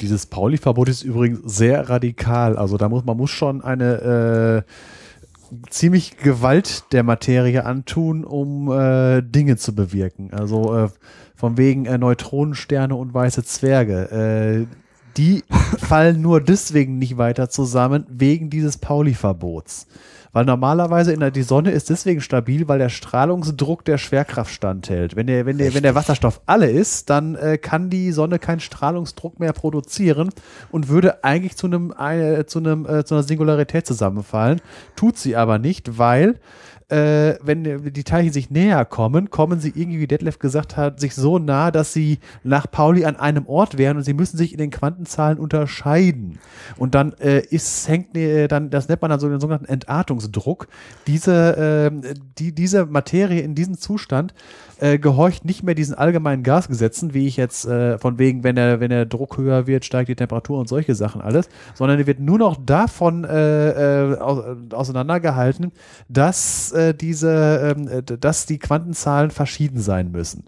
Dieses 0.00 0.26
Pauli-Verbot 0.26 0.88
ist 0.88 1.02
übrigens 1.02 1.40
sehr 1.44 1.88
radikal. 1.88 2.56
Also 2.56 2.76
da 2.76 2.88
muss 2.88 3.04
man 3.04 3.16
muss 3.16 3.30
schon 3.30 3.62
eine 3.62 4.64
äh, 4.66 5.62
ziemlich 5.70 6.16
Gewalt 6.16 6.84
der 6.92 7.02
Materie 7.02 7.64
antun, 7.64 8.24
um 8.24 8.70
äh, 8.70 9.22
Dinge 9.22 9.56
zu 9.56 9.74
bewirken. 9.74 10.30
Also 10.32 10.76
äh, 10.76 10.88
von 11.34 11.56
wegen 11.56 11.86
äh, 11.86 11.98
Neutronensterne 11.98 12.94
und 12.94 13.14
weiße 13.14 13.44
Zwerge. 13.44 14.66
Äh, 14.68 14.76
die 15.16 15.44
fallen 15.78 16.22
nur 16.22 16.40
deswegen 16.40 16.98
nicht 16.98 17.18
weiter 17.18 17.50
zusammen, 17.50 18.06
wegen 18.08 18.50
dieses 18.50 18.78
Pauli-Verbots. 18.78 19.86
Weil 20.32 20.46
normalerweise 20.46 21.12
in 21.12 21.20
der, 21.20 21.30
die 21.30 21.42
Sonne 21.42 21.72
ist 21.72 21.90
deswegen 21.90 22.22
stabil, 22.22 22.66
weil 22.66 22.78
der 22.78 22.88
Strahlungsdruck 22.88 23.84
der 23.84 23.98
Schwerkraft 23.98 24.52
standhält. 24.52 25.14
Wenn 25.14 25.26
der, 25.26 25.44
wenn 25.44 25.58
der, 25.58 25.74
wenn 25.74 25.82
der 25.82 25.94
Wasserstoff 25.94 26.40
alle 26.46 26.70
ist, 26.70 27.10
dann 27.10 27.34
äh, 27.34 27.58
kann 27.58 27.90
die 27.90 28.12
Sonne 28.12 28.38
keinen 28.38 28.60
Strahlungsdruck 28.60 29.38
mehr 29.38 29.52
produzieren 29.52 30.30
und 30.70 30.88
würde 30.88 31.22
eigentlich 31.22 31.56
zu 31.56 31.66
einem, 31.66 31.92
äh, 31.98 32.46
zu 32.46 32.60
einem, 32.60 32.86
äh, 32.86 33.04
zu 33.04 33.14
einer 33.14 33.24
Singularität 33.24 33.86
zusammenfallen. 33.86 34.62
Tut 34.96 35.18
sie 35.18 35.36
aber 35.36 35.58
nicht, 35.58 35.98
weil 35.98 36.40
äh, 36.92 37.38
wenn 37.42 37.92
die 37.92 38.04
Teilchen 38.04 38.34
sich 38.34 38.50
näher 38.50 38.84
kommen, 38.84 39.30
kommen 39.30 39.60
sie 39.60 39.72
irgendwie, 39.74 40.00
wie 40.00 40.06
Detlef 40.06 40.38
gesagt 40.38 40.76
hat, 40.76 41.00
sich 41.00 41.14
so 41.14 41.38
nah, 41.38 41.70
dass 41.70 41.94
sie 41.94 42.18
nach 42.44 42.70
Pauli 42.70 43.06
an 43.06 43.16
einem 43.16 43.46
Ort 43.46 43.78
wären 43.78 43.96
und 43.96 44.02
sie 44.02 44.12
müssen 44.12 44.36
sich 44.36 44.52
in 44.52 44.58
den 44.58 44.70
Quantenzahlen 44.70 45.38
unterscheiden. 45.38 46.38
Und 46.76 46.94
dann 46.94 47.14
äh, 47.14 47.40
ist, 47.46 47.88
hängt 47.88 48.14
äh, 48.14 48.46
dann, 48.46 48.68
das 48.68 48.88
nennt 48.88 49.00
man 49.00 49.10
dann 49.10 49.20
so 49.20 49.28
den 49.28 49.40
sogenannten 49.40 49.72
Entartungsdruck. 49.72 50.68
Diese, 51.06 51.90
äh, 51.90 52.14
die, 52.38 52.54
diese 52.54 52.84
Materie 52.84 53.40
in 53.40 53.54
diesem 53.54 53.78
Zustand 53.78 54.34
äh, 54.82 54.98
gehorcht 54.98 55.44
nicht 55.44 55.62
mehr 55.62 55.76
diesen 55.76 55.94
allgemeinen 55.94 56.42
Gasgesetzen, 56.42 57.14
wie 57.14 57.28
ich 57.28 57.36
jetzt 57.36 57.66
äh, 57.66 57.98
von 57.98 58.18
wegen, 58.18 58.42
wenn 58.42 58.56
der, 58.56 58.80
wenn 58.80 58.90
der 58.90 59.06
Druck 59.06 59.38
höher 59.38 59.68
wird, 59.68 59.84
steigt 59.84 60.08
die 60.08 60.16
Temperatur 60.16 60.58
und 60.58 60.68
solche 60.68 60.96
Sachen 60.96 61.20
alles, 61.20 61.48
sondern 61.74 61.98
die 61.98 62.06
wird 62.08 62.18
nur 62.18 62.38
noch 62.38 62.56
davon 62.60 63.22
äh, 63.22 64.10
äh, 64.10 64.16
auseinandergehalten, 64.72 65.70
dass 66.08 66.72
äh, 66.72 66.94
diese, 66.94 67.76
ähm, 67.76 67.86
äh, 67.86 68.02
dass 68.02 68.46
die 68.46 68.58
Quantenzahlen 68.58 69.30
verschieden 69.30 69.78
sein 69.78 70.10
müssen. 70.10 70.46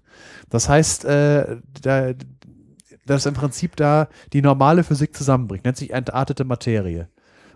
Das 0.50 0.68
heißt, 0.68 1.04
äh, 1.04 1.58
da, 1.82 2.12
dass 3.06 3.26
im 3.26 3.34
Prinzip 3.34 3.76
da 3.76 4.08
die 4.32 4.42
normale 4.42 4.82
Physik 4.82 5.14
zusammenbricht, 5.14 5.64
nennt 5.64 5.76
sich 5.76 5.92
entartete 5.92 6.44
Materie. 6.44 7.08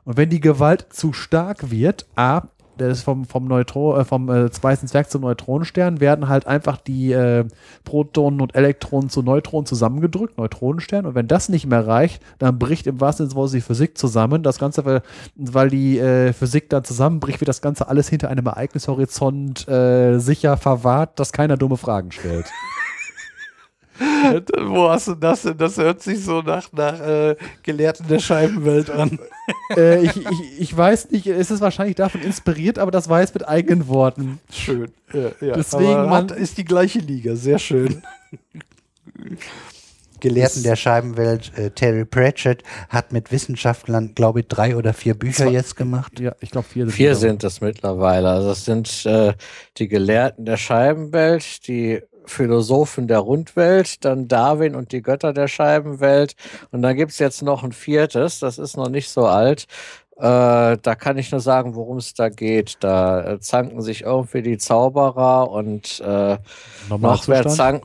Und 0.05 0.16
wenn 0.16 0.31
die 0.31 0.40
Gewalt 0.40 0.86
zu 0.90 1.12
stark 1.12 1.73
wird, 1.73 2.07
A, 2.15 2.42
ist 2.81 3.02
vom, 3.02 3.24
vom, 3.24 3.47
Neutro, 3.47 3.98
äh, 3.98 4.05
vom 4.05 4.28
äh, 4.28 4.48
weißen 4.48 4.89
Zwerg 4.89 5.10
zum 5.10 5.23
Neutronenstern, 5.23 6.00
werden 6.00 6.28
halt 6.28 6.47
einfach 6.47 6.76
die 6.78 7.12
äh, 7.12 7.44
Protonen 7.84 8.40
und 8.40 8.55
Elektronen 8.55 9.10
zu 9.10 9.23
Neutronen 9.23 9.66
zusammengedrückt, 9.66 10.39
Neutronenstern. 10.39 11.07
Und 11.07 11.15
wenn 11.15 11.28
das 11.28 11.48
nicht 11.48 11.66
mehr 11.66 11.86
reicht, 11.86 12.23
dann 12.39 12.58
bricht 12.58 12.86
im 12.86 13.00
wahrsten 13.00 13.28
Sinne 13.28 13.48
die 13.52 13.60
Physik 13.60 13.98
zusammen. 13.98 14.42
Das 14.42 14.58
Ganze, 14.58 14.84
weil, 14.84 15.02
weil 15.36 15.70
die 15.70 15.98
äh, 15.98 16.32
Physik 16.32 16.70
dann 16.70 16.84
zusammenbricht, 16.84 17.40
wird 17.40 17.48
das 17.48 17.62
Ganze 17.62 17.89
alles 17.89 18.08
hinter 18.08 18.28
einem 18.28 18.47
Ereignishorizont 18.47 19.68
äh, 19.68 20.18
sicher 20.18 20.57
verwahrt, 20.57 21.18
dass 21.20 21.32
keiner 21.32 21.57
dumme 21.57 21.76
Fragen 21.76 22.12
stellt. 22.12 22.47
Wo 24.67 24.89
hast 24.91 25.09
du 25.09 25.15
das 25.15 25.43
denn? 25.43 25.57
Das 25.59 25.77
hört 25.77 26.02
sich 26.02 26.25
so 26.25 26.41
nach, 26.43 26.73
nach 26.73 27.01
äh, 27.01 27.36
Gelehrten 27.62 28.07
der 28.09 28.18
Scheibenwelt 28.20 28.91
an. 28.91 29.18
äh, 29.77 30.02
ich, 30.05 30.17
ich, 30.17 30.60
ich 30.60 30.77
weiß 30.77 31.10
nicht, 31.10 31.27
es 31.27 31.51
ist 31.51 31.60
wahrscheinlich 31.60 31.97
davon 31.97 32.20
inspiriert, 32.23 32.78
aber 32.78 32.91
das 32.91 33.09
war 33.09 33.20
jetzt 33.20 33.35
mit 33.35 33.49
eigenen 33.49 33.89
Worten. 33.89 34.41
Schön. 34.52 34.93
Ja, 35.12 35.31
ja. 35.41 35.55
Deswegen 35.55 35.94
Aber 35.94 36.07
man- 36.09 36.31
hat, 36.31 36.33
ist 36.33 36.59
die 36.59 36.65
gleiche 36.65 36.99
Liga. 37.01 37.35
Sehr 37.36 37.59
schön. 37.59 38.02
Gelehrten 40.20 40.65
der 40.65 40.75
Scheibenwelt, 40.75 41.52
äh, 41.57 41.70
Terry 41.70 42.05
Pratchett, 42.05 42.65
hat 42.89 43.12
mit 43.12 43.31
Wissenschaftlern, 43.31 44.15
glaube 44.17 44.41
ich, 44.41 44.49
drei 44.49 44.77
oder 44.77 44.93
vier 44.93 45.15
Bücher 45.15 45.44
Zwei. 45.44 45.52
jetzt 45.52 45.77
gemacht. 45.77 46.18
Ja, 46.18 46.35
ich 46.41 46.51
glaube 46.51 46.67
vier 46.67 46.86
sind 46.86 46.93
Vier 46.94 47.12
es. 47.12 47.20
sind 47.20 47.44
es 47.44 47.60
mittlerweile. 47.60 48.28
Also 48.28 48.51
es 48.51 48.65
sind 48.65 49.07
äh, 49.07 49.35
die 49.77 49.86
Gelehrten 49.86 50.44
der 50.44 50.57
Scheibenwelt, 50.57 51.68
die 51.68 52.02
Philosophen 52.28 53.08
der 53.08 53.18
Rundwelt, 53.20 54.05
dann 54.05 54.28
Darwin 54.28 54.74
und 54.74 54.92
die 54.92 55.02
Götter 55.02 55.32
der 55.32 55.48
Scheibenwelt. 55.48 56.34
Und 56.70 56.82
dann 56.82 56.97
gibt's 56.97 57.18
jetzt 57.18 57.42
noch 57.42 57.65
ein 57.65 57.73
viertes, 57.73 58.40
das 58.40 58.58
ist 58.58 58.76
noch 58.76 58.89
nicht 58.89 59.10
so 59.10 59.26
alt. 59.26 59.66
Äh, 60.16 60.76
da 60.82 60.94
kann 60.98 61.16
ich 61.16 61.31
nur 61.31 61.40
sagen, 61.40 61.76
worum 61.76 61.98
es 61.98 62.15
da 62.15 62.28
geht. 62.28 62.78
Da 62.81 63.34
äh, 63.34 63.40
zanken 63.40 63.82
sich 63.82 64.02
irgendwie 64.02 64.42
die 64.42 64.58
Zauberer 64.58 65.50
und 65.50 66.00
äh, 66.00 66.05
noch 66.05 66.39
wer 66.39 66.39
Normalzustand. 66.89 67.57
zank 67.57 67.82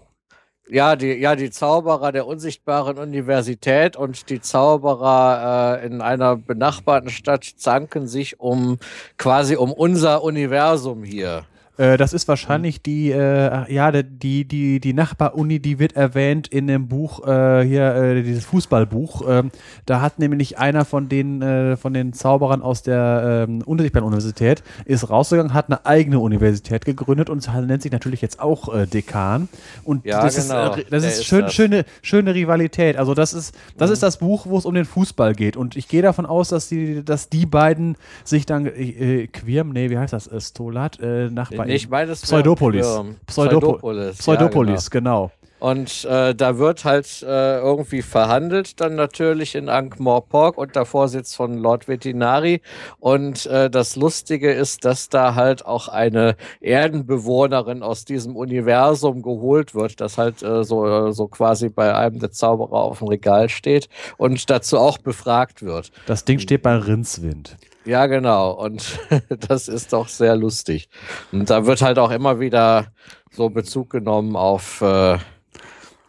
ja, 0.69 0.95
die, 0.95 1.13
ja, 1.13 1.35
die 1.35 1.51
Zauberer 1.51 2.11
der 2.11 2.25
unsichtbaren 2.25 2.97
Universität 2.97 3.95
und 3.95 4.29
die 4.29 4.39
Zauberer 4.41 5.81
äh, 5.81 5.85
in 5.85 6.01
einer 6.01 6.37
benachbarten 6.37 7.09
Stadt 7.09 7.43
zanken 7.43 8.07
sich 8.07 8.39
um 8.39 8.79
quasi 9.17 9.55
um 9.55 9.73
unser 9.73 10.23
Universum 10.23 11.03
hier. 11.03 11.45
Äh, 11.77 11.97
das 11.97 12.13
ist 12.13 12.27
wahrscheinlich 12.27 12.83
die, 12.83 13.11
äh, 13.11 13.73
ja, 13.73 13.91
die, 13.91 14.45
die, 14.45 14.79
die 14.79 14.93
Nachbaruni, 14.93 15.59
die 15.59 15.79
wird 15.79 15.95
erwähnt 15.95 16.47
in 16.47 16.67
dem 16.67 16.87
Buch, 16.87 17.25
äh, 17.25 17.63
hier, 17.65 17.95
äh, 17.95 18.23
dieses 18.23 18.45
Fußballbuch. 18.45 19.23
Ähm, 19.27 19.51
da 19.85 20.01
hat 20.01 20.19
nämlich 20.19 20.59
einer 20.59 20.85
von 20.85 21.09
den, 21.09 21.41
äh, 21.41 21.75
von 21.75 21.93
den 21.93 22.13
Zauberern 22.13 22.61
aus 22.61 22.83
der 22.83 23.45
ähm, 23.49 23.61
unsichtbaren 23.63 24.07
Universität, 24.07 24.63
ist 24.85 25.09
rausgegangen, 25.09 25.53
hat 25.53 25.67
eine 25.69 25.85
eigene 25.85 26.19
Universität 26.19 26.85
gegründet 26.85 27.29
und 27.29 27.47
nennt 27.65 27.81
sich 27.81 27.91
natürlich 27.91 28.21
jetzt 28.21 28.39
auch 28.39 28.73
Dekan. 28.85 29.49
Und 29.83 30.05
Ja, 30.05 30.21
das 30.21 30.35
genau, 30.35 30.75
ist, 30.75 30.91
das 30.91 31.03
ist, 31.03 31.19
ist 31.19 31.25
schön, 31.25 31.41
das. 31.41 31.53
schöne, 31.53 31.85
schöne 32.01 32.35
Rivalität. 32.35 32.97
Also 32.97 33.13
das 33.13 33.33
ist, 33.33 33.55
das 33.77 33.89
ist 33.89 34.03
das 34.03 34.17
Buch, 34.17 34.45
wo 34.45 34.57
es 34.57 34.65
um 34.65 34.73
den 34.73 34.85
Fußball 34.85 35.33
geht. 35.33 35.57
Und 35.57 35.75
ich 35.75 35.87
gehe 35.87 36.01
davon 36.01 36.25
aus, 36.25 36.49
dass 36.49 36.69
die, 36.69 37.03
dass 37.03 37.29
die 37.29 37.45
beiden 37.45 37.97
sich 38.23 38.45
dann 38.45 38.65
äh, 38.65 39.27
Quirm, 39.27 39.69
nee, 39.71 39.89
wie 39.89 39.97
heißt 39.97 40.13
das? 40.13 40.29
Stolat, 40.39 40.99
äh, 40.99 41.29
Nachbar. 41.63 41.67
Nee, 41.67 41.75
ich 41.75 41.89
meine, 41.89 42.11
es 42.11 42.21
wäre 42.21 42.41
Pseudopolis. 42.41 43.01
Pseudopolis. 43.25 44.17
Pseudopolis, 44.17 44.89
genau. 44.89 45.31
Und 45.63 46.03
äh, 46.03 46.35
da 46.35 46.57
wird 46.57 46.83
halt 46.83 47.23
äh, 47.23 47.59
irgendwie 47.59 48.01
verhandelt, 48.01 48.81
dann 48.81 48.95
natürlich 48.95 49.55
in 49.55 49.69
Ankh-Morpork 49.69 50.57
unter 50.57 50.85
Vorsitz 50.85 51.35
von 51.35 51.57
Lord 51.57 51.87
Vetinari. 51.87 52.61
Und 52.99 53.45
äh, 53.45 53.69
das 53.69 53.95
Lustige 53.95 54.51
ist, 54.51 54.83
dass 54.83 55.07
da 55.07 55.35
halt 55.35 55.65
auch 55.65 55.87
eine 55.87 56.35
Erdenbewohnerin 56.59 57.81
aus 57.81 58.03
diesem 58.03 58.35
Universum 58.35 59.21
geholt 59.21 59.73
wird, 59.73 60.01
das 60.01 60.17
halt 60.17 60.43
äh, 60.43 60.65
so, 60.65 61.11
so 61.11 61.29
quasi 61.29 61.69
bei 61.69 61.95
einem 61.95 62.19
der 62.19 62.31
Zauberer 62.31 62.83
auf 62.83 62.99
dem 62.99 63.07
Regal 63.07 63.47
steht 63.47 63.87
und 64.17 64.49
dazu 64.49 64.77
auch 64.77 64.97
befragt 64.97 65.63
wird. 65.63 65.91
Das 66.07 66.25
Ding 66.25 66.39
steht 66.39 66.61
bei 66.61 66.75
Rindswind. 66.75 67.55
Ja, 67.85 68.05
genau. 68.07 68.51
Und 68.51 68.99
das 69.49 69.67
ist 69.67 69.93
doch 69.93 70.07
sehr 70.07 70.35
lustig. 70.35 70.89
Und 71.31 71.49
da 71.49 71.65
wird 71.65 71.81
halt 71.81 71.99
auch 71.99 72.11
immer 72.11 72.39
wieder 72.39 72.87
so 73.31 73.49
Bezug 73.49 73.89
genommen 73.89 74.35
auf, 74.35 74.81
äh, 74.81 75.17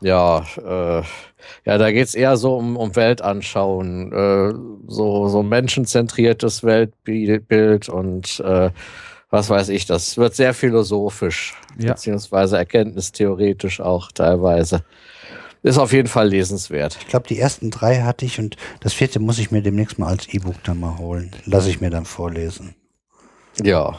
ja, 0.00 0.44
äh, 0.58 1.02
ja, 1.64 1.78
da 1.78 1.90
geht's 1.92 2.14
eher 2.14 2.36
so 2.36 2.56
um, 2.56 2.76
um 2.76 2.94
Weltanschauen, 2.96 4.12
äh, 4.12 4.52
so, 4.86 5.28
so 5.28 5.42
menschenzentriertes 5.42 6.62
Weltbild 6.64 7.88
und 7.88 8.40
äh, 8.40 8.70
was 9.30 9.50
weiß 9.50 9.68
ich, 9.70 9.84
das 9.86 10.16
wird 10.16 10.34
sehr 10.34 10.54
philosophisch, 10.54 11.54
Ja. 11.78 11.90
beziehungsweise 11.92 12.56
erkenntnistheoretisch 12.56 13.80
auch 13.80 14.12
teilweise. 14.12 14.84
Ist 15.64 15.78
auf 15.78 15.94
jeden 15.94 16.08
Fall 16.08 16.28
lesenswert. 16.28 16.98
Ich 17.00 17.08
glaube, 17.08 17.26
die 17.26 17.38
ersten 17.38 17.70
drei 17.70 18.02
hatte 18.02 18.26
ich 18.26 18.38
und 18.38 18.58
das 18.80 18.92
vierte 18.92 19.18
muss 19.18 19.38
ich 19.38 19.50
mir 19.50 19.62
demnächst 19.62 19.98
mal 19.98 20.08
als 20.08 20.28
E-Book 20.28 20.62
dann 20.62 20.78
mal 20.78 20.98
holen. 20.98 21.30
Lasse 21.46 21.70
ich 21.70 21.80
mir 21.80 21.88
dann 21.88 22.04
vorlesen. 22.04 22.74
Ja. 23.62 23.98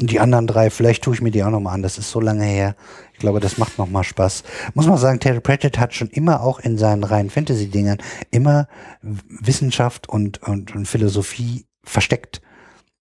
Und 0.00 0.10
die 0.10 0.20
anderen 0.20 0.46
drei, 0.46 0.70
vielleicht 0.70 1.04
tue 1.04 1.12
ich 1.12 1.20
mir 1.20 1.32
die 1.32 1.44
auch 1.44 1.50
nochmal 1.50 1.74
an. 1.74 1.82
Das 1.82 1.98
ist 1.98 2.10
so 2.10 2.18
lange 2.18 2.44
her. 2.44 2.76
Ich 3.12 3.18
glaube, 3.18 3.40
das 3.40 3.58
macht 3.58 3.76
nochmal 3.76 4.04
Spaß. 4.04 4.42
Muss 4.72 4.86
man 4.86 4.96
sagen, 4.96 5.20
Terry 5.20 5.40
Pratchett 5.40 5.78
hat 5.78 5.92
schon 5.92 6.08
immer 6.08 6.40
auch 6.40 6.58
in 6.58 6.78
seinen 6.78 7.04
reinen 7.04 7.28
Fantasy-Dingern 7.28 7.98
immer 8.30 8.66
Wissenschaft 9.02 10.08
und, 10.08 10.42
und, 10.42 10.74
und 10.74 10.88
Philosophie 10.88 11.66
versteckt. 11.84 12.40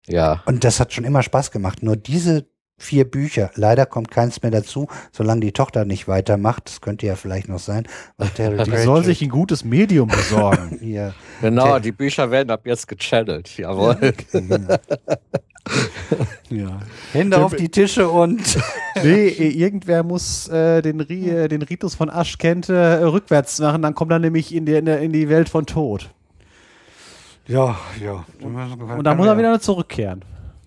Ja. 0.07 0.43
Und 0.47 0.65
das 0.65 0.81
hat 0.81 0.95
schon 0.95 1.05
immer 1.05 1.23
Spaß 1.23 1.51
gemacht. 1.51 1.83
Nur 1.83 1.97
diese 1.97 2.47
vier 2.79 3.05
Bücher, 3.05 3.51
leider 3.55 3.87
kommt 3.87 4.11
keins 4.11 4.43
mehr 4.43 4.51
dazu, 4.51 4.89
solange 5.11 5.41
die 5.41 5.53
Tochter 5.53 5.85
nicht 5.85 6.09
weitermacht. 6.09 6.69
Das 6.69 6.81
könnte 6.81 7.07
ja 7.07 7.17
vielleicht 7.17 7.49
noch 7.49 7.59
sein. 7.59 7.87
Die 8.37 8.77
soll 8.79 9.05
sich 9.05 9.23
ein 9.23 9.31
gutes 9.31 9.65
Medium 9.65 10.09
besorgen. 10.09 10.79
hier. 10.81 11.15
Genau, 11.41 11.65
Ter- 11.65 11.81
die 11.81 11.93
Bücher 11.93 12.31
werden 12.31 12.51
ab 12.51 12.67
jetzt 12.67 12.87
gechannelt. 12.87 13.57
Jawohl. 13.57 13.97
Ja. 16.51 16.81
Hände 17.13 17.39
auf 17.39 17.57
die 17.57 17.69
Tische 17.69 18.09
und 18.09 18.59
nee, 19.03 19.29
irgendwer 19.29 20.03
muss 20.03 20.49
äh, 20.49 20.81
den, 20.83 21.01
Ri 21.01 21.29
äh, 21.29 21.49
den 21.49 21.63
Ritus 21.63 21.95
von 21.95 22.09
Aschkente 22.09 22.75
äh, 22.75 23.03
rückwärts 23.05 23.59
machen, 23.59 23.83
dann 23.83 23.95
kommt 23.95 24.13
er 24.13 24.19
nämlich 24.21 24.55
in 24.55 24.65
die, 24.67 24.75
in, 24.75 25.13
die 25.13 25.29
Welt 25.29 25.49
von 25.49 25.67
Tod. 25.67 26.11
ja, 27.49 27.77
ja. 28.01 28.25
Und 28.41 29.05
dann 29.05 29.17
muss 29.17 29.27
er 29.27 29.39
wieder 29.39 29.61
zurückkehren. 29.61 30.25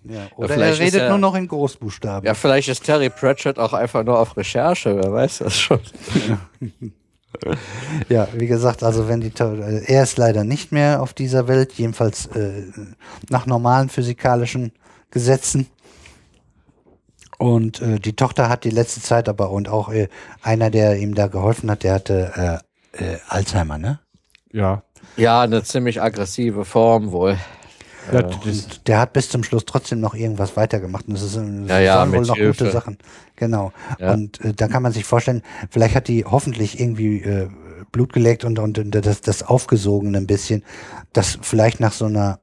Ja. 0.10 0.28
Oder 0.36 0.50
er 0.50 0.54
vielleicht 0.56 0.74
ist 0.74 0.80
redet 0.88 1.02
er- 1.02 1.10
nur 1.10 1.18
noch 1.20 1.36
in 1.36 1.48
Großbuchstaben. 1.48 2.26
Ja, 2.26 2.34
vielleicht 2.34 2.68
ist 2.70 2.84
Terry 2.84 3.10
Pratchett 3.10 3.60
auch 3.60 3.74
einfach 3.74 4.04
nur 4.04 4.20
auf 4.20 4.36
Recherche, 4.36 4.96
wer 4.96 5.12
weiß 5.14 5.40
das 5.40 5.58
schon. 5.58 5.80
Ja, 8.10 8.28
wie 8.34 8.48
gesagt, 8.48 8.82
also 8.84 9.08
wenn 9.08 9.22
die 9.22 9.32
äh, 9.40 9.84
er 9.86 10.02
ist 10.04 10.18
leider 10.18 10.44
nicht 10.44 10.72
mehr 10.72 11.00
auf 11.02 11.14
dieser 11.14 11.48
Welt, 11.48 11.74
jedenfalls 11.74 12.26
äh, 12.36 12.64
nach 13.30 13.46
normalen 13.46 13.88
physikalischen 13.90 14.72
Gesetzen. 15.12 15.68
Und 17.38 17.82
äh, 17.82 18.00
die 18.00 18.16
Tochter 18.16 18.50
hat 18.50 18.64
die 18.64 18.72
letzte 18.72 19.02
Zeit 19.02 19.30
aber 19.30 19.52
und 19.52 19.70
auch 19.70 19.90
äh, 19.90 20.10
einer, 20.42 20.72
der 20.72 20.98
ihm 20.98 21.14
da 21.16 21.28
geholfen 21.28 21.70
hat, 21.72 21.84
der 21.84 21.94
hatte 21.94 22.62
äh, 22.98 23.04
äh, 23.14 23.18
Alzheimer, 23.28 23.78
ne? 23.78 24.00
Ja. 24.52 24.82
Ja, 25.16 25.42
eine 25.42 25.64
ziemlich 25.64 26.02
aggressive 26.02 26.66
Form 26.66 27.12
wohl. 27.12 27.38
Ja, 28.12 28.26
Und 28.26 28.88
der 28.88 29.00
hat 29.00 29.14
bis 29.14 29.30
zum 29.30 29.44
Schluss 29.44 29.66
trotzdem 29.66 30.00
noch 30.00 30.16
irgendwas 30.16 30.56
weitergemacht. 30.58 31.08
Und 31.08 31.14
das, 31.16 31.24
ist, 31.24 31.36
das 31.36 31.44
Ja, 31.70 31.80
ja, 31.80 31.96
waren 31.98 32.12
wohl 32.12 32.26
noch 32.26 32.36
Hilfe. 32.36 32.64
gute 32.66 32.72
Sachen. 32.74 32.98
Genau. 33.36 33.72
Ja. 34.00 34.14
Und 34.14 34.40
äh, 34.42 34.54
da 34.54 34.68
kann 34.68 34.84
man 34.84 34.92
sich 34.92 35.06
vorstellen, 35.06 35.42
vielleicht 35.70 35.96
hat 35.96 36.08
die 36.08 36.26
hoffentlich 36.26 36.80
irgendwie 36.80 37.22
äh, 37.22 37.50
Blut 37.92 38.14
geleckt 38.14 38.44
und, 38.46 38.60
und, 38.60 38.78
und 38.80 38.92
das, 38.92 39.22
das 39.22 39.44
aufgesogen 39.44 40.16
ein 40.16 40.28
bisschen, 40.28 40.64
dass 41.14 41.40
vielleicht 41.42 41.80
nach 41.80 41.94
so 41.94 42.06
einer 42.06 42.40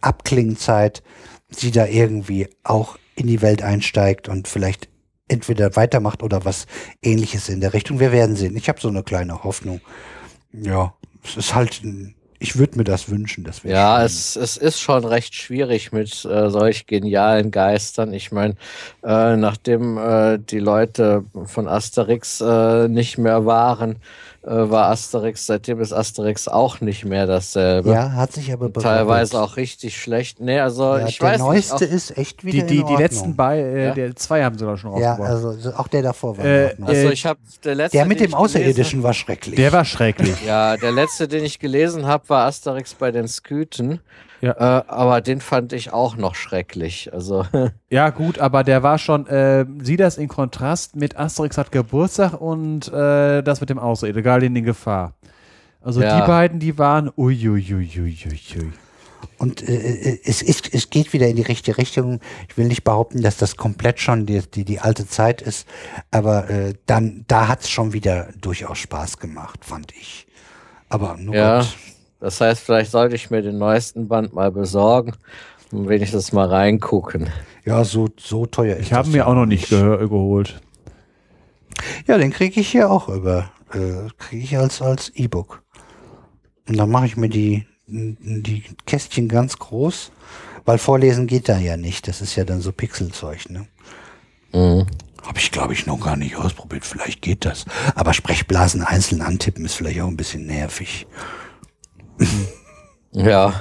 Abklingenzeit 0.00 1.02
sie 1.50 1.70
da 1.70 1.86
irgendwie 1.86 2.48
auch 2.62 2.98
in 3.14 3.26
die 3.26 3.42
Welt 3.42 3.62
einsteigt 3.62 4.28
und 4.28 4.48
vielleicht 4.48 4.88
entweder 5.28 5.76
weitermacht 5.76 6.22
oder 6.22 6.44
was 6.44 6.66
ähnliches 7.02 7.48
in 7.48 7.60
der 7.60 7.72
Richtung. 7.72 8.00
Wir 8.00 8.12
werden 8.12 8.36
sehen. 8.36 8.56
Ich 8.56 8.68
habe 8.68 8.80
so 8.80 8.88
eine 8.88 9.02
kleine 9.02 9.44
Hoffnung. 9.44 9.80
Ja, 10.52 10.94
es 11.24 11.36
ist 11.36 11.54
halt, 11.54 11.82
ein- 11.82 12.14
ich 12.44 12.58
würde 12.58 12.76
mir 12.76 12.84
das 12.84 13.08
wünschen. 13.08 13.42
Das 13.42 13.62
Ja, 13.62 13.96
schön. 13.96 14.04
es, 14.04 14.36
es 14.36 14.58
ist 14.58 14.78
schon 14.78 15.06
recht 15.06 15.34
schwierig 15.34 15.92
mit 15.92 16.26
äh, 16.26 16.50
solch 16.50 16.86
genialen 16.86 17.50
Geistern. 17.50 18.12
Ich 18.12 18.32
meine, 18.32 18.56
äh, 19.02 19.34
nachdem 19.36 19.96
äh, 19.96 20.38
die 20.38 20.58
Leute 20.58 21.24
von 21.46 21.66
Asterix 21.66 22.42
äh, 22.42 22.86
nicht 22.88 23.16
mehr 23.16 23.46
waren, 23.46 23.96
war 24.46 24.90
Asterix, 24.90 25.46
seitdem 25.46 25.80
ist 25.80 25.92
Asterix 25.92 26.48
auch 26.48 26.80
nicht 26.80 27.04
mehr 27.04 27.26
dasselbe. 27.26 27.90
Ja, 27.90 28.12
hat 28.12 28.32
sich 28.32 28.52
aber 28.52 28.68
berappelt. 28.68 28.84
Teilweise 28.98 29.40
auch 29.42 29.56
richtig 29.56 29.96
schlecht. 30.00 30.38
Nee, 30.40 30.60
also 30.60 30.96
Ja, 30.98 31.06
ich 31.06 31.18
der 31.18 31.28
weiß 31.30 31.38
neueste 31.38 31.84
nicht. 31.84 31.94
Ist 31.94 32.18
echt 32.18 32.42
Die, 32.42 32.46
wieder 32.46 32.66
die, 32.66 32.74
in 32.74 32.78
die 32.78 32.82
Ordnung. 32.82 32.98
letzten 33.00 33.36
bei, 33.36 33.58
äh, 33.58 33.84
Ja. 33.86 33.94
der 33.94 34.16
zwei 34.16 34.44
haben 34.44 34.58
sie 34.58 34.64
doch 34.66 34.76
schon 34.76 34.96
Ja, 34.98 35.10
rausgebracht. 35.12 35.30
also 35.32 35.52
so- 35.52 35.72
auch 35.74 35.88
der 35.88 36.02
davor 36.02 36.36
war 36.36 36.44
in 36.44 36.50
Äh, 36.50 36.74
also 36.82 37.08
äh, 37.08 37.12
ich 37.12 37.24
habe 37.26 37.40
der 37.64 37.74
letzte. 37.74 37.96
Der 37.98 38.06
mit 38.06 38.20
dem 38.20 38.34
Außerirdischen 38.34 39.02
war 39.02 39.14
schrecklich. 39.14 39.56
der 39.56 39.72
war 39.72 39.84
schrecklich. 39.84 40.36
Ja, 40.46 40.76
der 40.76 40.92
letzte, 40.92 41.26
den 41.26 41.44
ich 41.44 41.58
gelesen 41.58 42.06
habe, 42.06 42.28
war 42.28 42.46
Asterix 42.46 42.94
bei 42.94 43.10
den 43.10 43.28
Sküten. 43.28 44.00
Ja. 44.44 44.78
Äh, 44.80 44.84
aber 44.88 45.20
den 45.20 45.40
fand 45.40 45.72
ich 45.72 45.92
auch 45.92 46.16
noch 46.16 46.34
schrecklich. 46.34 47.12
Also 47.12 47.46
Ja, 47.90 48.10
gut, 48.10 48.38
aber 48.38 48.64
der 48.64 48.82
war 48.82 48.98
schon, 48.98 49.26
äh, 49.26 49.64
sieh 49.82 49.96
das 49.96 50.18
in 50.18 50.28
Kontrast 50.28 50.96
mit 50.96 51.16
Asterix 51.16 51.56
hat 51.58 51.72
Geburtstag 51.72 52.40
und 52.40 52.88
äh, 52.92 53.42
das 53.42 53.60
mit 53.60 53.70
dem 53.70 53.78
Außerirdischen, 53.78 54.20
egal 54.20 54.42
in 54.42 54.54
die 54.54 54.62
Gefahr. 54.62 55.14
Also 55.80 56.02
Ja. 56.02 56.20
die 56.20 56.26
beiden, 56.26 56.60
die 56.60 56.78
waren 56.78 57.10
uiuiuiuiui. 57.16 58.72
Und 59.38 59.66
äh, 59.68 59.74
äh, 59.74 60.20
es, 60.24 60.42
ist, 60.42 60.72
es 60.72 60.90
geht 60.90 61.12
wieder 61.12 61.26
in 61.28 61.36
die 61.36 61.42
richtige 61.42 61.78
Richtung. 61.78 62.20
Ich 62.48 62.56
will 62.56 62.66
nicht 62.66 62.84
behaupten, 62.84 63.22
dass 63.22 63.36
das 63.36 63.56
komplett 63.56 64.00
schon 64.00 64.26
die, 64.26 64.40
die, 64.40 64.64
die 64.64 64.80
alte 64.80 65.06
Zeit 65.06 65.42
ist, 65.42 65.66
aber 66.10 66.48
äh, 66.50 66.74
dann, 66.86 67.24
da 67.26 67.48
hat 67.48 67.62
es 67.62 67.70
schon 67.70 67.92
wieder 67.92 68.28
durchaus 68.40 68.78
Spaß 68.78 69.18
gemacht, 69.18 69.64
fand 69.64 69.92
ich. 69.92 70.26
Aber 70.88 71.16
nur 71.18 71.34
Ja. 71.34 71.58
Gott. 71.60 71.68
Das 72.24 72.40
heißt, 72.40 72.62
vielleicht 72.62 72.90
sollte 72.90 73.16
ich 73.16 73.28
mir 73.28 73.42
den 73.42 73.58
neuesten 73.58 74.08
Band 74.08 74.32
mal 74.32 74.50
besorgen 74.50 75.12
und 75.70 75.90
wenigstens 75.90 76.32
mal 76.32 76.48
reingucken. 76.48 77.28
Ja, 77.66 77.84
so, 77.84 78.08
so 78.16 78.46
teuer 78.46 78.76
ist 78.76 78.86
Ich 78.86 78.92
habe 78.94 79.10
mir 79.10 79.26
auch 79.26 79.34
noch 79.34 79.44
nicht 79.44 79.68
gehör, 79.68 79.98
geholt. 79.98 80.58
Ja, 82.06 82.16
den 82.16 82.30
kriege 82.30 82.58
ich 82.62 82.68
hier 82.70 82.90
auch 82.90 83.10
über. 83.10 83.50
Äh, 83.74 84.08
kriege 84.16 84.42
ich 84.42 84.56
als, 84.56 84.80
als 84.80 85.10
E-Book. 85.10 85.62
Und 86.66 86.78
dann 86.78 86.90
mache 86.90 87.04
ich 87.04 87.18
mir 87.18 87.28
die, 87.28 87.66
die 87.86 88.64
Kästchen 88.86 89.28
ganz 89.28 89.58
groß, 89.58 90.10
weil 90.64 90.78
vorlesen 90.78 91.26
geht 91.26 91.50
da 91.50 91.58
ja 91.58 91.76
nicht. 91.76 92.08
Das 92.08 92.22
ist 92.22 92.36
ja 92.36 92.44
dann 92.44 92.62
so 92.62 92.72
Pixelzeug, 92.72 93.50
ne? 93.50 93.66
Mhm. 94.54 94.86
Habe 95.22 95.38
ich, 95.38 95.50
glaube 95.50 95.74
ich, 95.74 95.84
noch 95.84 96.00
gar 96.00 96.16
nicht 96.16 96.36
ausprobiert. 96.36 96.86
Vielleicht 96.86 97.20
geht 97.20 97.44
das. 97.44 97.66
Aber 97.94 98.14
Sprechblasen 98.14 98.80
einzeln 98.80 99.20
antippen 99.20 99.66
ist 99.66 99.74
vielleicht 99.74 100.00
auch 100.00 100.08
ein 100.08 100.16
bisschen 100.16 100.46
nervig. 100.46 101.06
Ja, 103.16 103.60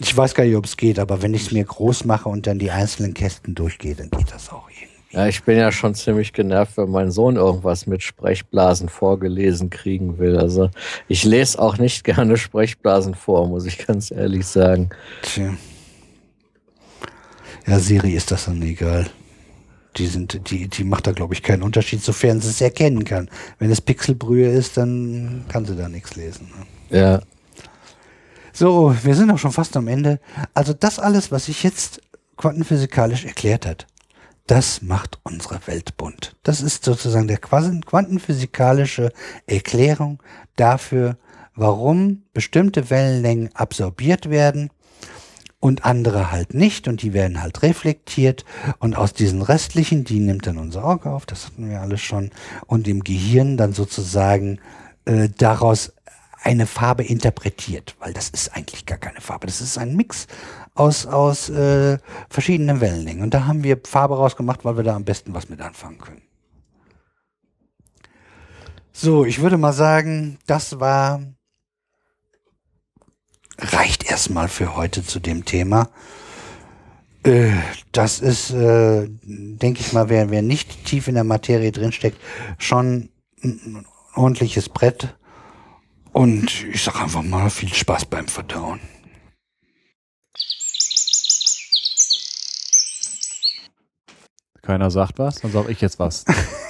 Ich 0.00 0.16
weiß 0.16 0.34
gar 0.34 0.44
nicht, 0.44 0.56
ob 0.56 0.64
es 0.64 0.76
geht, 0.76 0.98
aber 0.98 1.22
wenn 1.22 1.32
ich 1.32 1.42
es 1.42 1.52
mir 1.52 1.62
groß 1.64 2.04
mache 2.06 2.28
und 2.28 2.48
dann 2.48 2.58
die 2.58 2.72
einzelnen 2.72 3.14
Kästen 3.14 3.54
durchgehe, 3.54 3.94
dann 3.94 4.10
geht 4.10 4.32
das 4.32 4.50
auch 4.50 4.68
irgendwie. 4.68 5.16
ja, 5.16 5.28
ich 5.28 5.44
bin 5.44 5.56
ja 5.58 5.70
schon 5.70 5.94
ziemlich 5.94 6.32
genervt, 6.32 6.76
wenn 6.76 6.90
mein 6.90 7.12
Sohn 7.12 7.36
irgendwas 7.36 7.86
mit 7.86 8.02
Sprechblasen 8.02 8.88
vorgelesen 8.88 9.70
kriegen 9.70 10.18
will. 10.18 10.36
Also 10.38 10.70
ich 11.06 11.22
lese 11.24 11.60
auch 11.60 11.78
nicht 11.78 12.02
gerne 12.10 12.36
Sprechblasen 12.36 13.14
vor, 13.14 13.46
muss 13.46 13.64
ich 13.64 13.78
ganz 13.86 14.10
ehrlich 14.10 14.44
sagen. 14.46 14.90
Tja. 15.22 15.54
Ja, 17.66 17.78
Siri 17.78 18.14
ist 18.14 18.32
das 18.32 18.46
dann 18.46 18.60
egal. 18.62 19.06
Die 19.96 20.06
sind, 20.06 20.50
die, 20.50 20.66
die 20.68 20.84
macht 20.84 21.06
da, 21.06 21.12
glaube 21.12 21.34
ich, 21.34 21.42
keinen 21.42 21.62
Unterschied, 21.62 22.02
sofern 22.02 22.40
sie 22.40 22.48
es 22.48 22.60
erkennen 22.60 23.04
kann. 23.04 23.28
Wenn 23.58 23.70
es 23.70 23.80
Pixelbrühe 23.80 24.48
ist, 24.50 24.76
dann 24.76 25.44
kann 25.48 25.64
sie 25.64 25.76
da 25.76 25.88
nichts 25.88 26.16
lesen. 26.16 26.48
Ne? 26.90 26.98
Ja, 26.98 27.20
So, 28.52 28.94
wir 29.02 29.14
sind 29.14 29.30
auch 29.30 29.38
schon 29.38 29.52
fast 29.52 29.76
am 29.76 29.88
Ende. 29.88 30.20
Also 30.54 30.72
das 30.72 30.98
alles, 30.98 31.30
was 31.30 31.46
sich 31.46 31.62
jetzt 31.62 32.00
quantenphysikalisch 32.36 33.24
erklärt 33.24 33.66
hat, 33.66 33.86
das 34.46 34.82
macht 34.82 35.20
unsere 35.22 35.60
Welt 35.66 35.96
bunt. 35.96 36.34
Das 36.42 36.60
ist 36.60 36.84
sozusagen 36.84 37.28
der 37.28 37.38
quantenphysikalische 37.38 39.12
Erklärung 39.46 40.20
dafür, 40.56 41.16
warum 41.54 42.22
bestimmte 42.32 42.90
Wellenlängen 42.90 43.54
absorbiert 43.54 44.28
werden 44.30 44.70
und 45.60 45.84
andere 45.84 46.32
halt 46.32 46.54
nicht 46.54 46.88
und 46.88 47.02
die 47.02 47.12
werden 47.12 47.42
halt 47.42 47.62
reflektiert 47.62 48.44
und 48.78 48.96
aus 48.96 49.12
diesen 49.12 49.42
restlichen, 49.42 50.04
die 50.04 50.18
nimmt 50.18 50.46
dann 50.46 50.58
unser 50.58 50.84
Auge 50.84 51.10
auf, 51.10 51.26
das 51.26 51.46
hatten 51.46 51.68
wir 51.68 51.80
alles 51.80 52.00
schon, 52.00 52.30
und 52.66 52.88
im 52.88 53.04
Gehirn 53.04 53.56
dann 53.56 53.74
sozusagen 53.74 54.58
äh, 55.04 55.28
daraus 55.36 55.92
eine 56.42 56.66
Farbe 56.66 57.04
interpretiert, 57.04 57.96
weil 57.98 58.12
das 58.12 58.30
ist 58.30 58.54
eigentlich 58.56 58.86
gar 58.86 58.98
keine 58.98 59.20
Farbe, 59.20 59.46
das 59.46 59.60
ist 59.60 59.78
ein 59.78 59.94
Mix 59.94 60.26
aus, 60.74 61.06
aus 61.06 61.50
äh, 61.50 61.98
verschiedenen 62.28 62.80
Wellenlängen 62.80 63.22
und 63.22 63.34
da 63.34 63.46
haben 63.46 63.62
wir 63.62 63.78
Farbe 63.84 64.16
rausgemacht, 64.16 64.64
weil 64.64 64.76
wir 64.76 64.84
da 64.84 64.96
am 64.96 65.04
besten 65.04 65.34
was 65.34 65.48
mit 65.48 65.60
anfangen 65.60 65.98
können. 65.98 66.22
So, 68.92 69.24
ich 69.24 69.40
würde 69.40 69.56
mal 69.56 69.72
sagen, 69.72 70.38
das 70.46 70.80
war 70.80 71.20
reicht 73.58 74.10
erstmal 74.10 74.48
für 74.48 74.76
heute 74.76 75.04
zu 75.04 75.20
dem 75.20 75.44
Thema. 75.44 75.90
Äh, 77.22 77.52
das 77.92 78.20
ist, 78.20 78.50
äh, 78.50 79.06
denke 79.22 79.80
ich 79.80 79.92
mal, 79.92 80.08
wer, 80.08 80.30
wer 80.30 80.42
nicht 80.42 80.84
tief 80.86 81.08
in 81.08 81.14
der 81.14 81.24
Materie 81.24 81.72
drinsteckt, 81.72 82.18
schon 82.58 83.10
ein 83.42 83.86
ordentliches 84.14 84.68
Brett. 84.68 85.16
Und 86.12 86.64
ich 86.64 86.82
sag 86.82 87.00
einfach 87.00 87.22
mal 87.22 87.50
viel 87.50 87.72
Spaß 87.72 88.06
beim 88.06 88.26
Verdauen. 88.28 88.80
Keiner 94.62 94.90
sagt 94.90 95.18
was, 95.18 95.36
dann 95.36 95.50
sage 95.52 95.72
ich 95.72 95.80
jetzt 95.80 95.98
was. 95.98 96.24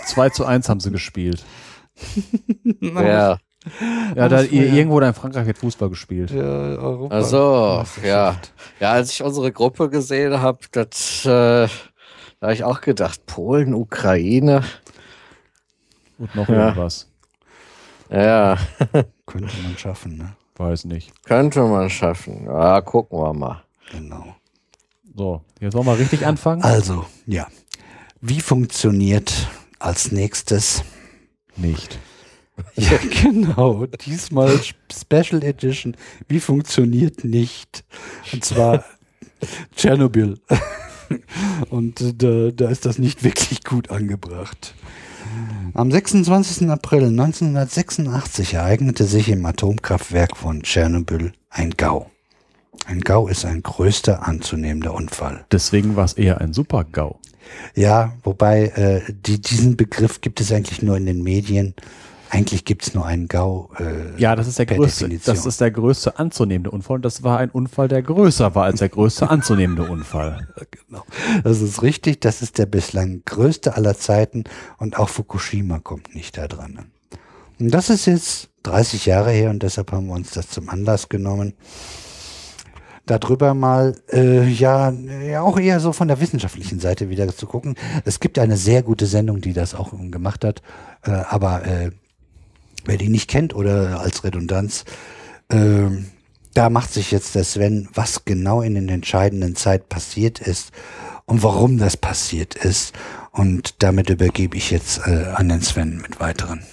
2 0.07 0.31
zu 0.31 0.45
1 0.47 0.69
haben 0.69 0.81
sie 0.81 0.91
gespielt. 0.91 1.45
ja. 2.81 3.39
Ja, 4.17 4.29
da, 4.31 4.41
ja- 4.43 4.63
irgendwo 4.75 5.01
da 5.01 5.09
in 5.09 5.15
Frankreich 5.15 5.47
wird 5.47 5.59
Fußball 5.59 5.91
gespielt. 5.91 6.33
Europa. 6.33 7.15
Also, 7.15 7.85
ja. 8.03 8.37
Ja, 8.79 8.93
als 8.93 9.13
ich 9.13 9.23
unsere 9.23 9.53
Gruppe 9.53 9.91
gesehen 9.91 10.41
habe, 10.41 10.61
das, 10.73 11.25
äh, 11.27 11.29
da 11.69 11.69
habe 12.41 12.55
ich 12.55 12.65
auch 12.65 12.81
gedacht, 12.81 13.27
Polen, 13.27 13.75
Ukraine. 13.75 14.63
Und 16.19 16.35
noch 16.35 16.49
Ja. 16.49 16.69
irgendwas. 16.69 17.11
Ja, 18.11 18.57
Könnte 19.31 19.57
man 19.63 19.79
schaffen, 19.79 20.17
ne? 20.19 20.33
Weiß 20.57 20.85
nicht. 20.85 21.13
könnte 21.25 21.63
man 21.63 21.89
schaffen. 21.89 22.45
Ja, 22.47 22.81
gucken 22.81 23.19
wir 23.19 23.33
mal. 23.33 23.63
Genau. 23.93 24.35
So, 25.17 25.43
jetzt 25.61 25.75
wollen 25.75 25.87
wir 25.87 25.99
richtig 25.99 26.27
anfangen? 26.27 26.63
Also, 26.63 27.07
ja. 27.27 27.47
Wie 28.21 28.41
funktioniert 28.41 29.49
als 29.79 30.13
nächstes 30.13 30.83
Nicht. 31.57 31.99
Ja, 32.77 32.99
genau. 33.23 33.87
Diesmal 33.87 34.61
Special 34.93 35.43
Edition. 35.43 35.97
Wie 36.29 36.41
funktioniert 36.41 37.25
nicht? 37.25 37.85
Und 38.35 38.45
zwar 38.45 38.85
Tschernobyl. 39.75 40.39
Und 41.71 42.03
äh, 42.03 42.13
da, 42.15 42.51
da 42.51 42.69
ist 42.71 42.85
das 42.85 42.99
nicht 42.99 43.25
wirklich 43.25 43.65
gut 43.65 43.91
angebracht. 43.91 44.75
Am 45.75 45.91
26. 45.91 46.69
April 46.69 47.05
1986 47.05 48.55
ereignete 48.55 49.05
sich 49.05 49.29
im 49.29 49.47
Atomkraftwerk 49.47 50.37
von 50.37 50.63
Tschernobyl 50.63 51.33
ein 51.49 51.71
GAU. 51.71 52.07
Ein 52.87 53.01
GAU 53.01 53.29
ist 53.29 53.45
ein 53.45 53.63
größter 53.63 54.27
anzunehmender 54.27 54.95
Unfall. 54.95 55.45
Deswegen 55.53 55.97
war 55.97 56.05
es 56.05 56.15
eher 56.15 56.41
ein 56.41 56.53
Super-GAU. 56.53 57.19
Ja, 57.75 58.15
wobei 58.23 58.67
äh, 58.67 59.13
die, 59.13 59.41
diesen 59.41 59.77
Begriff 59.77 60.21
gibt 60.21 60.41
es 60.41 60.53
eigentlich 60.53 60.83
nur 60.83 60.97
in 60.97 61.07
den 61.07 61.23
Medien. 61.23 61.75
Eigentlich 62.33 62.65
gibt 62.65 62.83
es 62.85 62.95
nur 62.95 63.05
einen 63.05 63.27
GAU. 63.27 63.71
Äh, 63.79 64.19
Ja, 64.21 64.37
das 64.37 64.47
ist 64.47 64.59
der 64.59 64.67
größte. 64.67 65.05
Definition. 65.05 65.35
Das 65.35 65.47
ist 65.47 65.61
der 65.61 65.73
größte 65.73 66.19
anzunehmende 66.19 66.71
Unfall. 66.71 66.97
Und 66.97 67.05
das 67.05 67.25
war 67.25 67.39
ein 67.39 67.51
Unfall, 67.51 67.89
der 67.89 68.03
größer 68.03 68.55
war 68.55 68.65
als 68.65 68.79
der 68.79 68.89
größte 68.89 69.29
anzunehmende 69.29 69.83
Unfall. 69.83 70.47
genau. 70.71 71.05
Das 71.43 71.61
ist 71.61 71.83
richtig. 71.83 72.21
Das 72.21 72.41
ist 72.41 72.59
der 72.59 72.67
bislang 72.67 73.23
größte 73.25 73.75
aller 73.75 73.97
Zeiten 73.99 74.45
und 74.79 74.97
auch 74.97 75.09
Fukushima 75.09 75.81
kommt 75.81 76.15
nicht 76.15 76.39
da 76.39 76.47
dran. 76.47 76.87
Und 77.59 77.71
das 77.75 77.91
ist 77.91 78.07
jetzt 78.07 78.49
30 78.63 79.07
Jahre 79.07 79.33
her 79.33 79.51
und 79.51 79.63
deshalb 79.63 79.91
haben 79.91 80.07
wir 80.07 80.15
uns 80.15 80.31
das 80.31 80.49
zum 80.49 80.69
Anlass 80.69 81.09
genommen, 81.09 81.55
darüber 83.07 83.55
mal, 83.55 83.97
äh, 84.13 84.47
ja, 84.49 84.91
ja, 84.91 85.43
auch 85.43 85.59
eher 85.59 85.81
so 85.81 85.93
von 85.93 86.09
der 86.09 86.21
wissenschaftlichen 86.21 86.79
Seite 86.79 87.09
wieder 87.11 87.27
zu 87.35 87.47
gucken. 87.47 87.75
Es 88.05 88.21
gibt 88.21 88.39
eine 88.39 88.57
sehr 88.57 88.83
gute 88.83 89.07
Sendung, 89.07 89.41
die 89.41 89.53
das 89.53 89.75
auch 89.75 89.93
gemacht 90.11 90.45
hat, 90.45 90.63
äh, 91.05 91.11
aber 91.11 91.67
äh, 91.67 91.91
wer 92.85 92.97
die 92.97 93.09
nicht 93.09 93.29
kennt 93.29 93.55
oder 93.55 94.01
als 94.01 94.25
Redundanz, 94.25 94.85
äh, 95.49 95.89
da 96.55 96.71
macht 96.71 96.93
sich 96.93 97.11
jetzt 97.11 97.35
der 97.35 97.45
Sven, 97.45 97.89
was 97.95 98.25
genau 98.25 98.61
in 98.63 98.75
den 98.75 98.89
entscheidenden 98.89 99.55
Zeit 99.55 99.89
passiert 99.89 100.41
ist 100.41 100.73
und 101.27 101.43
warum 101.43 101.79
das 101.79 101.97
passiert 101.97 102.55
ist. 102.57 102.93
Und 103.33 103.83
damit 103.83 104.11
übergebe 104.11 104.57
ich 104.57 104.71
jetzt 104.71 105.07
äh, 105.07 105.27
an 105.35 105.49
den 105.49 105.63
Sven 105.63 105.99
mit 105.99 106.19
weiteren. 106.19 106.65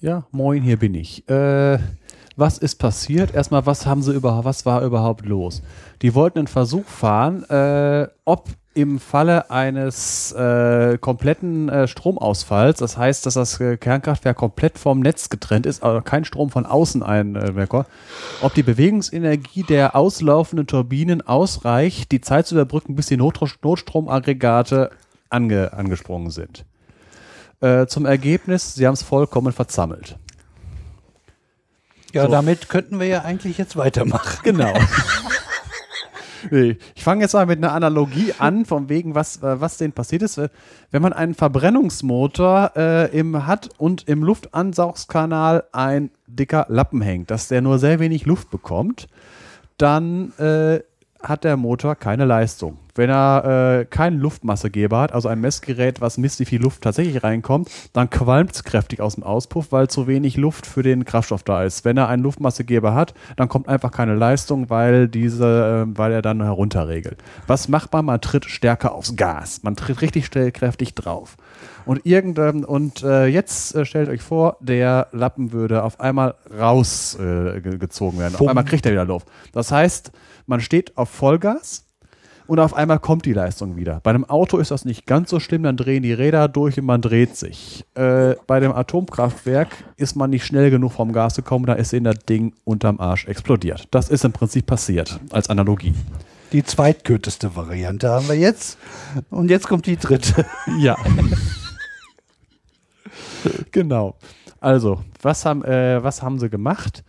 Ja, 0.00 0.26
moin, 0.30 0.62
hier 0.62 0.78
bin 0.78 0.94
ich. 0.94 1.28
Äh, 1.28 1.78
was 2.36 2.58
ist 2.58 2.76
passiert? 2.76 3.34
Erstmal, 3.34 3.66
was 3.66 3.86
haben 3.86 4.02
sie 4.02 4.12
überhaupt, 4.12 4.44
was 4.44 4.66
war 4.66 4.82
überhaupt 4.82 5.26
los? 5.26 5.62
Die 6.02 6.14
wollten 6.14 6.38
einen 6.40 6.48
Versuch 6.48 6.86
fahren, 6.86 7.44
äh, 7.44 8.08
ob 8.24 8.48
im 8.76 9.00
Falle 9.00 9.50
eines 9.50 10.32
äh, 10.32 10.98
kompletten 10.98 11.70
äh, 11.70 11.88
Stromausfalls, 11.88 12.78
das 12.78 12.98
heißt, 12.98 13.24
dass 13.24 13.34
das 13.34 13.58
äh, 13.58 13.78
Kernkraftwerk 13.78 14.36
komplett 14.36 14.78
vom 14.78 15.00
Netz 15.00 15.30
getrennt 15.30 15.64
ist, 15.64 15.82
also 15.82 16.02
kein 16.02 16.26
Strom 16.26 16.50
von 16.50 16.66
außen 16.66 17.02
einwirkt, 17.02 17.86
ob 18.42 18.54
die 18.54 18.62
Bewegungsenergie 18.62 19.62
der 19.62 19.96
auslaufenden 19.96 20.66
Turbinen 20.66 21.26
ausreicht, 21.26 22.12
die 22.12 22.20
Zeit 22.20 22.46
zu 22.46 22.54
überbrücken, 22.54 22.96
bis 22.96 23.06
die 23.06 23.16
Not 23.16 23.40
Notstromaggregate 23.62 24.90
ange 25.30 25.72
angesprungen 25.72 26.30
sind. 26.30 26.66
Äh, 27.60 27.86
zum 27.86 28.04
Ergebnis, 28.04 28.74
sie 28.74 28.86
haben 28.86 28.94
es 28.94 29.02
vollkommen 29.02 29.54
verzammelt. 29.54 30.18
Ja, 32.12 32.24
So. 32.24 32.30
damit 32.30 32.68
könnten 32.68 33.00
wir 33.00 33.06
ja 33.06 33.22
eigentlich 33.22 33.56
jetzt 33.56 33.76
weitermachen. 33.76 34.38
Genau. 34.42 34.74
Nee, 36.50 36.76
Ich 36.94 37.04
fange 37.04 37.22
jetzt 37.22 37.32
mal 37.32 37.46
mit 37.46 37.58
einer 37.58 37.72
Analogie 37.72 38.32
an, 38.38 38.64
von 38.64 38.88
wegen, 38.88 39.14
was, 39.14 39.42
äh, 39.42 39.60
was 39.60 39.78
denn 39.78 39.92
passiert 39.92 40.22
ist. 40.22 40.40
Wenn 40.90 41.02
man 41.02 41.12
einen 41.12 41.34
Verbrennungsmotor 41.34 42.72
äh, 42.76 43.18
im, 43.18 43.46
hat 43.46 43.70
und 43.78 44.08
im 44.08 44.22
Luftansaugungskanal 44.22 45.64
ein 45.72 46.10
dicker 46.26 46.66
Lappen 46.68 47.00
hängt, 47.00 47.30
dass 47.30 47.48
der 47.48 47.62
nur 47.62 47.78
sehr 47.78 48.00
wenig 48.00 48.26
Luft 48.26 48.50
bekommt, 48.50 49.08
dann 49.78 50.32
äh, 50.38 50.80
hat 51.22 51.44
der 51.44 51.56
Motor 51.56 51.94
keine 51.94 52.24
Leistung. 52.24 52.78
Wenn 52.94 53.10
er 53.10 53.80
äh, 53.80 53.84
keinen 53.84 54.18
Luftmassegeber 54.18 54.98
hat, 54.98 55.12
also 55.12 55.28
ein 55.28 55.40
Messgerät, 55.40 56.00
was 56.00 56.16
misst, 56.16 56.40
wie 56.40 56.46
viel 56.46 56.62
Luft 56.62 56.82
tatsächlich 56.82 57.22
reinkommt, 57.22 57.70
dann 57.92 58.08
qualmt 58.08 58.52
es 58.52 58.64
kräftig 58.64 59.00
aus 59.00 59.16
dem 59.16 59.22
Auspuff, 59.22 59.70
weil 59.70 59.88
zu 59.88 60.06
wenig 60.06 60.38
Luft 60.38 60.66
für 60.66 60.82
den 60.82 61.04
Kraftstoff 61.04 61.42
da 61.42 61.64
ist. 61.64 61.84
Wenn 61.84 61.98
er 61.98 62.08
einen 62.08 62.22
Luftmassegeber 62.22 62.94
hat, 62.94 63.12
dann 63.36 63.48
kommt 63.48 63.68
einfach 63.68 63.90
keine 63.90 64.14
Leistung, 64.14 64.70
weil 64.70 65.08
diese, 65.08 65.86
äh, 65.86 65.98
weil 65.98 66.12
er 66.12 66.22
dann 66.22 66.42
herunterregelt. 66.42 67.22
Was 67.46 67.68
macht 67.68 67.92
man? 67.92 68.06
Man 68.06 68.20
tritt 68.20 68.46
stärker 68.46 68.94
aufs 68.94 69.16
Gas. 69.16 69.62
Man 69.62 69.76
tritt 69.76 70.00
richtig 70.00 70.26
schnell 70.26 70.50
kräftig 70.50 70.94
drauf. 70.94 71.36
Und 71.84 72.04
irgendwann, 72.04 72.64
und 72.64 73.02
äh, 73.04 73.26
jetzt 73.26 73.74
äh, 73.74 73.84
stellt 73.84 74.08
euch 74.08 74.22
vor, 74.22 74.56
der 74.60 75.06
Lappen 75.12 75.52
würde 75.52 75.84
auf 75.84 76.00
einmal 76.00 76.34
rausgezogen 76.58 78.18
äh, 78.18 78.22
werden. 78.22 78.36
Auf 78.36 78.48
einmal 78.48 78.64
kriegt 78.64 78.86
er 78.86 78.92
wieder 78.92 79.04
Luft. 79.04 79.28
Das 79.52 79.70
heißt, 79.70 80.10
man 80.46 80.60
steht 80.60 80.96
auf 80.96 81.10
Vollgas 81.10 81.84
und 82.46 82.60
auf 82.60 82.74
einmal 82.74 82.98
kommt 82.98 83.24
die 83.24 83.32
Leistung 83.32 83.76
wieder. 83.76 84.00
Bei 84.02 84.10
einem 84.10 84.24
Auto 84.24 84.58
ist 84.58 84.70
das 84.70 84.84
nicht 84.84 85.06
ganz 85.06 85.30
so 85.30 85.40
schlimm, 85.40 85.64
dann 85.64 85.76
drehen 85.76 86.02
die 86.02 86.12
Räder 86.12 86.48
durch 86.48 86.78
und 86.78 86.86
man 86.86 87.02
dreht 87.02 87.36
sich. 87.36 87.84
Äh, 87.94 88.36
bei 88.46 88.60
dem 88.60 88.72
Atomkraftwerk 88.72 89.68
ist 89.96 90.16
man 90.16 90.30
nicht 90.30 90.46
schnell 90.46 90.70
genug 90.70 90.92
vom 90.92 91.12
Gas 91.12 91.36
gekommen, 91.36 91.66
da 91.66 91.74
ist 91.74 91.92
ihnen 91.92 92.04
das 92.04 92.24
Ding 92.24 92.54
unterm 92.64 93.00
Arsch 93.00 93.26
explodiert. 93.26 93.88
Das 93.90 94.08
ist 94.08 94.24
im 94.24 94.32
Prinzip 94.32 94.66
passiert, 94.66 95.18
als 95.30 95.50
Analogie. 95.50 95.94
Die 96.52 96.62
zweitkürteste 96.62 97.56
Variante 97.56 98.08
haben 98.08 98.28
wir 98.28 98.36
jetzt. 98.36 98.78
Und 99.30 99.50
jetzt 99.50 99.66
kommt 99.66 99.86
die 99.86 99.96
dritte. 99.96 100.46
Ja. 100.78 100.96
genau. 103.72 104.16
Also, 104.60 105.02
was 105.22 105.44
haben, 105.44 105.64
äh, 105.64 106.02
was 106.02 106.22
haben 106.22 106.38
sie 106.38 106.48
gemacht? 106.48 107.04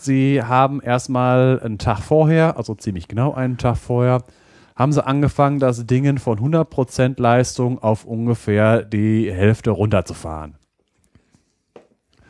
Sie 0.00 0.42
haben 0.42 0.80
erstmal 0.80 1.60
einen 1.60 1.78
Tag 1.78 1.98
vorher, 1.98 2.56
also 2.56 2.76
ziemlich 2.76 3.08
genau 3.08 3.34
einen 3.34 3.58
Tag 3.58 3.76
vorher, 3.76 4.22
haben 4.76 4.92
sie 4.92 5.04
angefangen, 5.04 5.58
das 5.58 5.86
Ding 5.86 6.18
von 6.18 6.38
100% 6.38 7.20
Leistung 7.20 7.82
auf 7.82 8.04
ungefähr 8.04 8.84
die 8.84 9.32
Hälfte 9.32 9.70
runterzufahren. 9.70 10.54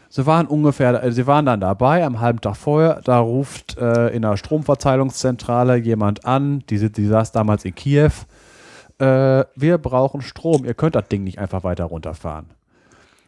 Sie 0.08 0.24
waren 0.24 0.47
ungefähr, 0.47 1.04
äh, 1.04 1.12
sie 1.12 1.26
waren 1.26 1.44
dann 1.44 1.60
dabei 1.60 2.06
am 2.06 2.20
halben 2.20 2.40
Tag 2.40 2.56
vorher, 2.56 3.02
da 3.04 3.18
ruft 3.18 3.76
äh, 3.76 4.08
in 4.08 4.22
der 4.22 4.38
Stromverteilungszentrale 4.38 5.76
jemand 5.76 6.24
an, 6.24 6.65
die, 6.70 6.90
die 6.90 7.06
saß 7.06 7.33
damals 7.33 7.67
in 7.67 7.74
Kiew, 7.74 8.12
äh, 8.99 9.44
wir 9.54 9.76
brauchen 9.76 10.22
Strom, 10.22 10.65
ihr 10.65 10.72
könnt 10.72 10.94
das 10.94 11.08
Ding 11.08 11.22
nicht 11.22 11.38
einfach 11.38 11.65
weiter 11.65 11.84
runterfahren. 11.84 12.47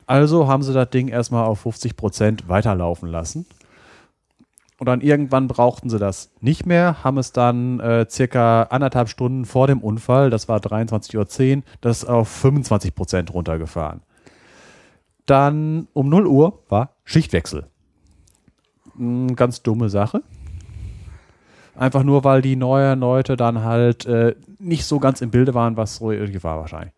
Also 0.06 0.48
haben 0.48 0.62
sie 0.62 0.72
das 0.72 0.88
Ding 0.88 1.08
erstmal 1.08 1.44
auf 1.44 1.66
50% 1.66 2.48
weiterlaufen 2.48 3.10
lassen. 3.10 3.44
Und 4.80 4.86
dann 4.86 5.02
irgendwann 5.02 5.46
brauchten 5.46 5.90
sie 5.90 5.98
das 5.98 6.32
nicht 6.40 6.64
mehr, 6.64 7.04
haben 7.04 7.18
es 7.18 7.32
dann 7.32 7.80
äh, 7.80 8.06
circa 8.08 8.62
anderthalb 8.62 9.10
Stunden 9.10 9.44
vor 9.44 9.66
dem 9.66 9.82
Unfall, 9.82 10.30
das 10.30 10.48
war 10.48 10.58
23.10 10.58 11.56
Uhr, 11.58 11.62
das 11.82 12.06
auf 12.06 12.44
25% 12.44 13.30
runtergefahren. 13.30 14.00
Dann 15.26 15.86
um 15.92 16.08
0 16.08 16.26
Uhr 16.26 16.62
war 16.70 16.94
Schichtwechsel. 17.04 17.66
Hm, 18.96 19.36
ganz 19.36 19.62
dumme 19.62 19.90
Sache. 19.90 20.22
Einfach 21.74 22.02
nur, 22.02 22.24
weil 22.24 22.40
die 22.40 22.56
neuen 22.56 23.00
Leute 23.00 23.36
dann 23.36 23.62
halt 23.62 24.06
äh, 24.06 24.34
nicht 24.58 24.86
so 24.86 24.98
ganz 24.98 25.20
im 25.20 25.30
Bilde 25.30 25.52
waren, 25.52 25.76
was 25.76 25.96
so 25.96 26.10
irgendwie 26.10 26.42
war 26.42 26.58
wahrscheinlich. 26.58 26.94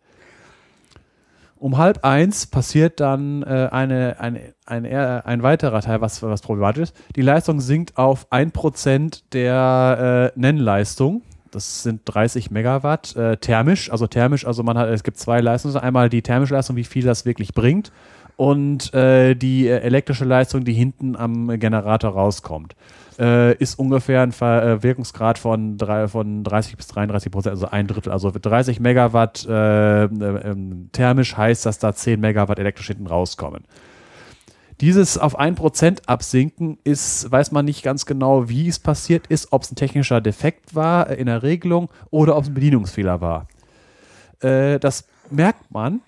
Um 1.63 1.77
halb 1.77 2.03
eins 2.03 2.45
passiert 2.45 2.99
dann 2.99 3.41
äh, 3.43 3.69
eine, 3.71 4.17
eine, 4.19 4.41
ein, 4.65 4.83
eher- 4.83 5.25
ein 5.25 5.43
weiterer 5.43 5.79
Teil, 5.79 6.01
was, 6.01 6.21
was 6.21 6.41
problematisch 6.41 6.83
ist. 6.83 6.95
Die 7.15 7.21
Leistung 7.21 7.61
sinkt 7.61 7.97
auf 7.97 8.29
1% 8.33 9.21
der 9.31 10.31
äh, 10.35 10.37
Nennleistung. 10.37 11.21
Das 11.51 11.81
sind 11.83 12.01
30 12.03 12.51
Megawatt 12.51 13.15
äh, 13.15 13.37
thermisch. 13.37 13.89
Also 13.89 14.07
thermisch, 14.07 14.45
also 14.45 14.61
man 14.63 14.77
hat, 14.77 14.89
es 14.89 15.03
gibt 15.03 15.15
zwei 15.17 15.39
Leistungen. 15.39 15.77
Einmal 15.77 16.09
die 16.09 16.21
thermische 16.21 16.53
Leistung, 16.53 16.75
wie 16.75 16.83
viel 16.83 17.05
das 17.05 17.25
wirklich 17.25 17.53
bringt. 17.53 17.93
Und 18.35 18.93
äh, 18.93 19.35
die 19.35 19.67
äh, 19.67 19.79
elektrische 19.79 20.25
Leistung, 20.25 20.63
die 20.63 20.73
hinten 20.73 21.15
am 21.15 21.59
Generator 21.59 22.11
rauskommt. 22.11 22.75
Äh, 23.19 23.55
ist 23.57 23.77
ungefähr 23.77 24.21
ein 24.21 24.31
Ver 24.31 24.63
äh, 24.63 24.83
Wirkungsgrad 24.83 25.37
von, 25.37 25.77
drei, 25.77 26.07
von 26.07 26.43
30 26.43 26.77
bis 26.77 26.87
33 26.87 27.31
Prozent, 27.31 27.51
also 27.51 27.67
ein 27.67 27.85
Drittel. 27.85 28.11
Also 28.11 28.31
30 28.31 28.79
Megawatt 28.79 29.45
äh, 29.47 30.05
äh, 30.05 30.07
ähm, 30.07 30.89
thermisch 30.93 31.37
heißt, 31.37 31.65
dass 31.65 31.77
da 31.77 31.93
10 31.93 32.19
Megawatt 32.19 32.57
elektrisch 32.57 32.87
hinten 32.87 33.05
rauskommen. 33.05 33.65
Dieses 34.81 35.19
auf 35.19 35.39
1% 35.39 36.07
absinken 36.07 36.79
ist, 36.83 37.31
weiß 37.31 37.51
man 37.51 37.65
nicht 37.65 37.83
ganz 37.83 38.07
genau, 38.07 38.49
wie 38.49 38.67
es 38.67 38.79
passiert 38.79 39.27
ist, 39.27 39.53
ob 39.53 39.61
es 39.61 39.71
ein 39.71 39.75
technischer 39.75 40.19
Defekt 40.19 40.73
war 40.73 41.09
in 41.11 41.27
der 41.27 41.43
Regelung 41.43 41.89
oder 42.09 42.35
ob 42.35 42.43
es 42.43 42.49
ein 42.49 42.55
Bedienungsfehler 42.55 43.21
war. 43.21 43.47
Das 44.39 45.05
merkt 45.29 45.71
man 45.71 46.01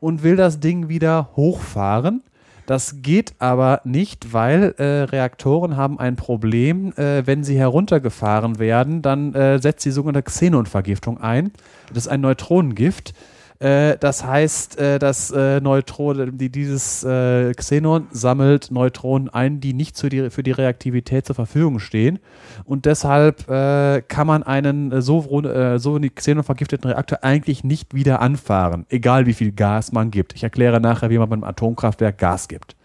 und 0.00 0.22
will 0.22 0.36
das 0.36 0.60
Ding 0.60 0.88
wieder 0.88 1.30
hochfahren. 1.36 2.22
Das 2.66 2.96
geht 3.00 3.34
aber 3.38 3.80
nicht, 3.84 4.32
weil 4.32 4.74
äh, 4.78 5.02
Reaktoren 5.04 5.76
haben 5.76 6.00
ein 6.00 6.16
Problem. 6.16 6.92
Äh, 6.96 7.24
wenn 7.24 7.44
sie 7.44 7.56
heruntergefahren 7.56 8.58
werden, 8.58 9.02
dann 9.02 9.34
äh, 9.34 9.60
setzt 9.60 9.84
die 9.84 9.92
sogenannte 9.92 10.24
Xenonvergiftung 10.24 11.20
ein. 11.20 11.52
Das 11.88 12.06
ist 12.06 12.08
ein 12.08 12.20
Neutronengift. 12.20 13.14
Äh, 13.58 13.96
das 13.98 14.24
heißt, 14.24 14.78
äh, 14.78 14.98
dass 14.98 15.30
äh, 15.30 15.60
Neutron, 15.60 16.36
die, 16.36 16.50
dieses 16.50 17.04
äh, 17.04 17.52
Xenon 17.54 18.06
sammelt 18.10 18.70
Neutronen 18.70 19.28
ein, 19.28 19.60
die 19.60 19.72
nicht 19.72 20.00
die, 20.10 20.30
für 20.30 20.42
die 20.42 20.50
Reaktivität 20.50 21.26
zur 21.26 21.34
Verfügung 21.34 21.78
stehen. 21.78 22.18
Und 22.64 22.84
deshalb 22.84 23.48
äh, 23.48 24.02
kann 24.02 24.26
man 24.26 24.42
einen 24.42 25.00
so, 25.00 25.42
äh, 25.42 25.78
so 25.78 25.94
einen 25.94 26.14
Xenon 26.14 26.44
vergifteten 26.44 26.90
Reaktor 26.90 27.18
eigentlich 27.22 27.64
nicht 27.64 27.94
wieder 27.94 28.20
anfahren, 28.20 28.86
egal 28.90 29.26
wie 29.26 29.34
viel 29.34 29.52
Gas 29.52 29.92
man 29.92 30.10
gibt. 30.10 30.34
Ich 30.34 30.42
erkläre 30.42 30.80
nachher, 30.80 31.10
wie 31.10 31.18
man 31.18 31.28
beim 31.28 31.44
Atomkraftwerk 31.44 32.18
Gas 32.18 32.48
gibt. 32.48 32.76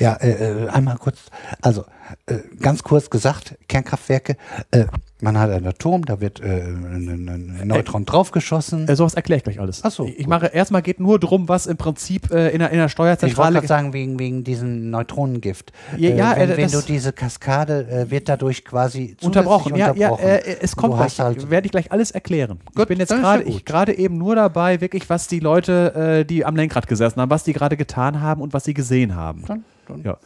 Ja, 0.00 0.16
äh, 0.20 0.68
einmal 0.68 0.96
kurz, 0.96 1.18
also 1.62 1.84
äh, 2.26 2.38
ganz 2.60 2.82
kurz 2.82 3.10
gesagt, 3.10 3.56
Kernkraftwerke, 3.68 4.36
äh, 4.70 4.86
man 5.20 5.38
hat 5.38 5.50
ein 5.50 5.66
Atom, 5.66 6.04
da 6.04 6.20
wird 6.20 6.40
äh, 6.40 6.44
ein, 6.62 7.60
Neutron 7.64 8.04
draufgeschossen. 8.04 8.88
Äh, 8.88 8.94
sowas 8.96 9.14
erkläre 9.14 9.38
ich 9.38 9.44
gleich 9.44 9.58
alles. 9.60 9.80
Ach 9.84 9.90
so, 9.90 10.06
Ich 10.06 10.18
gut. 10.18 10.26
mache 10.28 10.46
erstmal 10.46 10.82
geht 10.82 11.00
nur 11.00 11.18
drum, 11.18 11.48
was 11.48 11.66
im 11.66 11.76
Prinzip 11.76 12.30
äh, 12.30 12.50
in, 12.50 12.60
der, 12.60 12.70
in 12.70 12.76
der 12.76 12.76
ich 12.76 12.80
wollte 12.80 12.90
Steuerzentrale. 12.90 13.54
gerade 13.54 13.66
sagen, 13.66 13.92
wegen, 13.92 14.18
wegen 14.18 14.44
diesem 14.44 14.90
Neutronengift. 14.90 15.72
Ja, 15.96 16.10
ja, 16.10 16.34
äh, 16.34 16.40
wenn, 16.40 16.50
äh, 16.50 16.56
wenn 16.58 16.70
du 16.70 16.80
diese 16.82 17.12
Kaskade 17.12 17.86
äh, 17.88 18.10
wird 18.10 18.28
dadurch 18.28 18.64
quasi 18.64 19.16
unterbrochen. 19.22 19.74
Ja, 19.76 19.92
ja, 19.94 20.10
unterbrochen. 20.10 20.24
äh, 20.28 20.56
es 20.60 20.76
kommt 20.76 20.94
du 20.94 20.98
gleich. 20.98 21.18
halt, 21.18 21.50
werde 21.50 21.66
ich 21.66 21.72
gleich 21.72 21.90
alles 21.90 22.10
erklären. 22.12 22.60
ich 22.68 22.74
Gut, 22.76 22.88
bin 22.88 22.98
jetzt 22.98 23.10
gerade 23.10 23.44
ja 23.44 23.48
ich 23.96 23.98
eben 23.98 24.18
nur 24.18 24.36
dabei, 24.36 24.80
wirklich, 24.80 25.08
was 25.10 25.26
die 25.26 25.40
Leute, 25.40 26.24
die 26.28 26.44
am 26.44 26.54
Lenkrad 26.56 26.86
gesessen 26.86 27.20
haben, 27.20 27.30
was 27.30 27.44
die 27.44 27.52
gerade 27.52 27.76
getan 27.76 28.20
haben 28.20 28.40
und 28.40 28.52
was 28.52 28.64
sie 28.64 28.74
gesehen 28.74 29.14
haben. 29.16 29.42
Dann- 29.46 29.64
dann- 29.88 30.02
Ja. 30.04 30.16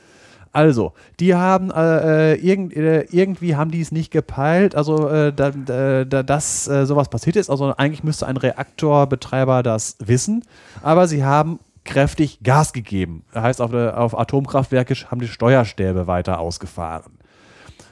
Also, 0.53 0.93
die 1.19 1.35
haben 1.35 1.71
äh, 1.71 2.33
äh, 2.33 2.35
irgend, 2.35 2.77
äh, 2.77 3.07
irgendwie 3.11 3.57
haben 3.57 3.71
die 3.71 3.81
es 3.81 3.91
nicht 3.91 4.11
gepeilt, 4.11 4.75
also 4.75 5.09
äh, 5.09 5.33
da, 5.33 5.51
da, 5.51 6.05
da, 6.05 6.23
dass 6.23 6.69
äh, 6.69 6.85
sowas 6.85 7.09
passiert 7.09 7.37
ist. 7.37 7.49
Also 7.49 7.75
eigentlich 7.77 8.05
müsste 8.05 8.27
ein 8.27 8.37
Reaktorbetreiber 8.37 9.63
das 9.63 9.97
wissen, 9.99 10.45
aber 10.83 11.09
sie 11.09 11.25
haben 11.25 11.59
kräftig 11.85 12.41
Gas 12.43 12.75
gegeben. 12.75 13.25
Heißt, 13.35 13.63
auf, 13.63 13.73
auf 13.73 14.19
Atomkraftwerke 14.19 14.95
haben 15.11 15.21
die 15.21 15.29
Steuerstäbe 15.29 16.07
weiter 16.07 16.39
ausgefahren. 16.39 17.19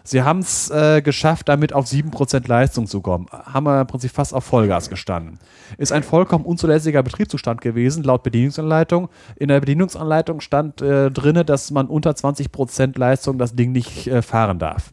Sie 0.02 0.22
haben 0.22 0.38
es 0.40 0.70
äh, 0.70 1.02
geschafft, 1.02 1.49
damit 1.49 1.72
auf 1.72 1.86
7% 1.86 2.49
Leistung 2.49 2.86
zu 2.86 3.00
kommen. 3.02 3.26
Haben 3.31 3.65
wir 3.66 3.81
im 3.83 3.86
Prinzip 3.86 4.10
fast 4.12 4.33
auf 4.34 4.44
Vollgas 4.44 4.88
gestanden. 4.88 5.38
Ist 5.78 5.92
ein 5.92 6.02
vollkommen 6.02 6.44
unzulässiger 6.44 7.02
Betriebszustand 7.02 7.60
gewesen, 7.60 8.02
laut 8.02 8.22
Bedienungsanleitung. 8.22 9.08
In 9.36 9.49
der 9.49 9.60
Bedienungsanleitung 9.60 10.40
stand 10.40 10.81
äh, 10.81 11.10
drin, 11.10 11.42
dass 11.44 11.70
man 11.70 11.86
unter 11.86 12.12
20% 12.12 12.99
Leistung 12.99 13.36
das 13.38 13.54
Ding 13.54 13.72
nicht 13.72 14.06
äh, 14.06 14.22
fahren 14.22 14.58
darf. 14.58 14.92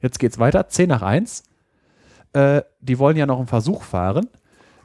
Jetzt 0.00 0.18
geht's 0.18 0.38
weiter. 0.38 0.68
10 0.68 0.88
nach 0.88 1.02
1. 1.02 1.42
Äh, 2.32 2.62
die 2.80 2.98
wollen 2.98 3.16
ja 3.16 3.26
noch 3.26 3.38
einen 3.38 3.46
Versuch 3.46 3.82
fahren. 3.82 4.28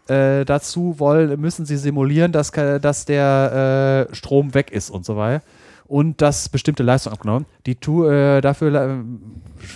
Äh, 0.07 0.43
dazu 0.43 0.99
wollen, 0.99 1.39
müssen 1.39 1.65
sie 1.65 1.77
simulieren, 1.77 2.31
dass, 2.33 2.51
ke- 2.51 2.79
dass 2.79 3.05
der 3.05 4.07
äh, 4.11 4.15
Strom 4.15 4.53
weg 4.53 4.71
ist 4.71 4.89
und 4.89 5.05
so 5.05 5.15
weiter. 5.15 5.43
Und 5.85 6.21
dass 6.21 6.49
bestimmte 6.49 6.81
Leistung 6.81 7.13
abgenommen. 7.13 7.45
Die 7.65 7.75
tu, 7.75 8.05
äh, 8.05 8.41
dafür 8.41 8.73
äh, 8.73 8.97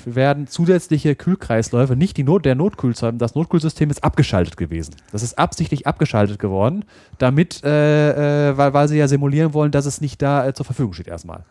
werden 0.06 0.48
zusätzliche 0.48 1.16
Kühlkreisläufe, 1.16 1.96
nicht 1.96 2.18
die 2.18 2.24
Not, 2.24 2.46
der 2.46 2.56
Notkühlsystem, 2.56 3.18
das 3.18 3.36
Notkühlsystem 3.36 3.90
ist 3.90 4.04
abgeschaltet 4.04 4.58
gewesen. 4.58 4.96
Das 5.12 5.22
ist 5.22 5.38
absichtlich 5.38 5.86
abgeschaltet 5.86 6.40
geworden, 6.40 6.86
damit, 7.18 7.64
äh, 7.64 8.50
äh, 8.50 8.58
weil, 8.58 8.74
weil 8.74 8.88
sie 8.88 8.98
ja 8.98 9.08
simulieren 9.08 9.54
wollen, 9.54 9.72
dass 9.72 9.86
es 9.86 10.02
nicht 10.02 10.22
da 10.22 10.48
äh, 10.48 10.54
zur 10.54 10.66
Verfügung 10.66 10.94
steht 10.94 11.08
erstmal. 11.08 11.44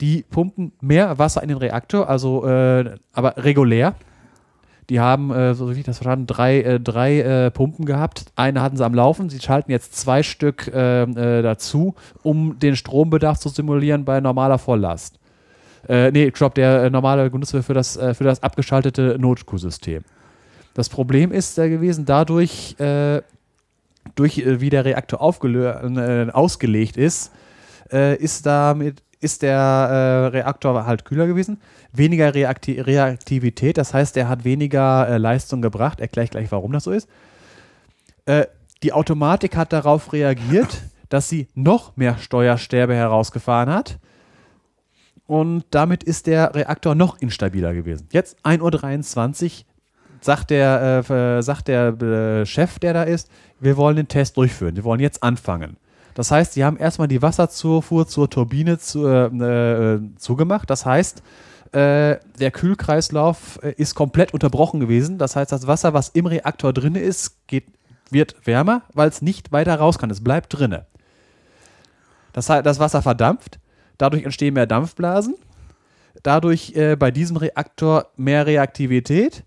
Die 0.00 0.24
pumpen 0.28 0.72
mehr 0.80 1.18
Wasser 1.18 1.42
in 1.42 1.48
den 1.48 1.58
Reaktor, 1.58 2.08
also 2.08 2.46
äh, 2.46 2.96
aber 3.12 3.36
regulär. 3.36 3.94
Die 4.92 5.00
haben, 5.00 5.30
äh, 5.30 5.54
so 5.54 5.74
wie 5.74 5.80
ich 5.80 5.86
das 5.86 5.96
verstanden, 5.96 6.26
drei, 6.26 6.60
äh, 6.60 6.78
drei 6.78 7.20
äh, 7.20 7.50
Pumpen 7.50 7.86
gehabt. 7.86 8.26
Eine 8.36 8.60
hatten 8.60 8.76
sie 8.76 8.84
am 8.84 8.92
Laufen. 8.92 9.30
Sie 9.30 9.40
schalten 9.40 9.70
jetzt 9.70 9.96
zwei 9.96 10.22
Stück 10.22 10.70
ähm, 10.74 11.16
äh, 11.16 11.40
dazu, 11.40 11.94
um 12.22 12.58
den 12.58 12.76
Strombedarf 12.76 13.38
zu 13.38 13.48
simulieren 13.48 14.04
bei 14.04 14.20
normaler 14.20 14.58
Volllast. 14.58 15.18
Äh, 15.88 16.10
nee, 16.10 16.24
glaube, 16.34 16.56
der 16.56 16.82
äh, 16.82 16.90
normale 16.90 17.30
genutzt 17.30 17.56
für 17.56 17.72
das, 17.72 17.96
für 17.96 18.24
das 18.24 18.42
abgeschaltete 18.42 19.16
Notkühlsystem. 19.18 20.02
Das 20.74 20.90
Problem 20.90 21.32
ist 21.32 21.58
äh, 21.58 21.70
gewesen, 21.70 22.04
dadurch, 22.04 22.76
durch 24.14 24.42
wie 24.44 24.68
der 24.68 24.84
Reaktor 24.84 25.22
ausgelegt 26.34 26.98
ist, 26.98 27.32
ist 27.88 28.44
damit 28.44 29.02
ist 29.22 29.42
der 29.42 29.56
äh, 29.56 30.26
Reaktor 30.36 30.84
halt 30.84 31.04
kühler 31.04 31.26
gewesen, 31.26 31.60
weniger 31.92 32.34
Reakti 32.34 32.80
Reaktivität, 32.80 33.78
das 33.78 33.94
heißt, 33.94 34.16
er 34.16 34.28
hat 34.28 34.44
weniger 34.44 35.08
äh, 35.08 35.18
Leistung 35.18 35.62
gebracht. 35.62 36.00
Erkläre 36.00 36.24
ich 36.24 36.30
gleich, 36.30 36.50
warum 36.50 36.72
das 36.72 36.84
so 36.84 36.92
ist. 36.92 37.08
Äh, 38.26 38.46
die 38.82 38.92
Automatik 38.92 39.56
hat 39.56 39.72
darauf 39.72 40.12
reagiert, 40.12 40.82
dass 41.08 41.28
sie 41.28 41.48
noch 41.54 41.96
mehr 41.96 42.18
Steuerstäbe 42.18 42.94
herausgefahren 42.94 43.70
hat. 43.70 43.98
Und 45.26 45.64
damit 45.70 46.02
ist 46.02 46.26
der 46.26 46.54
Reaktor 46.54 46.94
noch 46.94 47.20
instabiler 47.20 47.74
gewesen. 47.74 48.08
Jetzt 48.12 48.36
1.23 48.44 49.44
Uhr 49.44 49.64
sagt 50.20 50.50
der, 50.50 51.04
äh, 51.08 51.38
äh, 51.38 51.42
sagt 51.42 51.68
der 51.68 51.88
äh, 52.00 52.46
Chef, 52.46 52.78
der 52.78 52.94
da 52.94 53.02
ist, 53.02 53.30
wir 53.60 53.76
wollen 53.76 53.96
den 53.96 54.08
Test 54.08 54.36
durchführen. 54.36 54.76
Wir 54.76 54.84
wollen 54.84 55.00
jetzt 55.00 55.22
anfangen. 55.22 55.76
Das 56.14 56.30
heißt, 56.30 56.52
sie 56.52 56.64
haben 56.64 56.76
erstmal 56.76 57.08
die 57.08 57.22
Wasserzufuhr 57.22 58.06
zur 58.06 58.28
Turbine 58.28 58.78
zu, 58.78 59.06
äh, 59.06 59.26
äh, 59.26 60.00
zugemacht. 60.16 60.68
Das 60.68 60.84
heißt, 60.84 61.22
äh, 61.72 62.18
der 62.38 62.50
Kühlkreislauf 62.50 63.58
äh, 63.62 63.72
ist 63.76 63.94
komplett 63.94 64.34
unterbrochen 64.34 64.80
gewesen. 64.80 65.18
Das 65.18 65.36
heißt, 65.36 65.52
das 65.52 65.66
Wasser, 65.66 65.94
was 65.94 66.10
im 66.10 66.26
Reaktor 66.26 66.72
drin 66.72 66.94
ist, 66.94 67.46
geht, 67.46 67.66
wird 68.10 68.46
wärmer, 68.46 68.82
weil 68.92 69.08
es 69.08 69.22
nicht 69.22 69.52
weiter 69.52 69.74
raus 69.76 69.98
kann. 69.98 70.10
Es 70.10 70.22
bleibt 70.22 70.58
drinne. 70.58 70.86
Das 72.32 72.46
das 72.46 72.78
Wasser 72.78 73.02
verdampft. 73.02 73.58
Dadurch 73.98 74.24
entstehen 74.24 74.54
mehr 74.54 74.66
Dampfblasen. 74.66 75.34
Dadurch 76.22 76.74
äh, 76.76 76.96
bei 76.96 77.10
diesem 77.10 77.36
Reaktor 77.36 78.10
mehr 78.16 78.46
Reaktivität. 78.46 79.44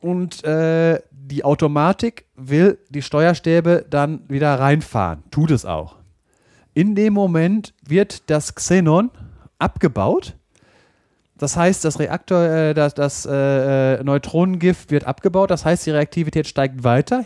Und 0.00 0.44
äh, 0.44 1.00
die 1.10 1.44
Automatik 1.44 2.24
will 2.36 2.78
die 2.88 3.02
Steuerstäbe 3.02 3.84
dann 3.90 4.20
wieder 4.28 4.58
reinfahren. 4.58 5.22
Tut 5.30 5.50
es 5.50 5.64
auch. 5.64 5.96
In 6.72 6.94
dem 6.94 7.12
Moment 7.12 7.74
wird 7.86 8.30
das 8.30 8.54
Xenon 8.54 9.10
abgebaut. 9.58 10.37
Das 11.38 11.56
heißt, 11.56 11.84
das 11.84 11.98
Reaktor, 11.98 12.42
äh, 12.42 12.74
das, 12.74 12.94
das 12.94 13.26
äh, 13.30 14.02
Neutronengift 14.02 14.90
wird 14.90 15.04
abgebaut. 15.04 15.50
Das 15.50 15.64
heißt, 15.64 15.86
die 15.86 15.92
Reaktivität 15.92 16.46
steigt 16.46 16.84
weiter. 16.84 17.24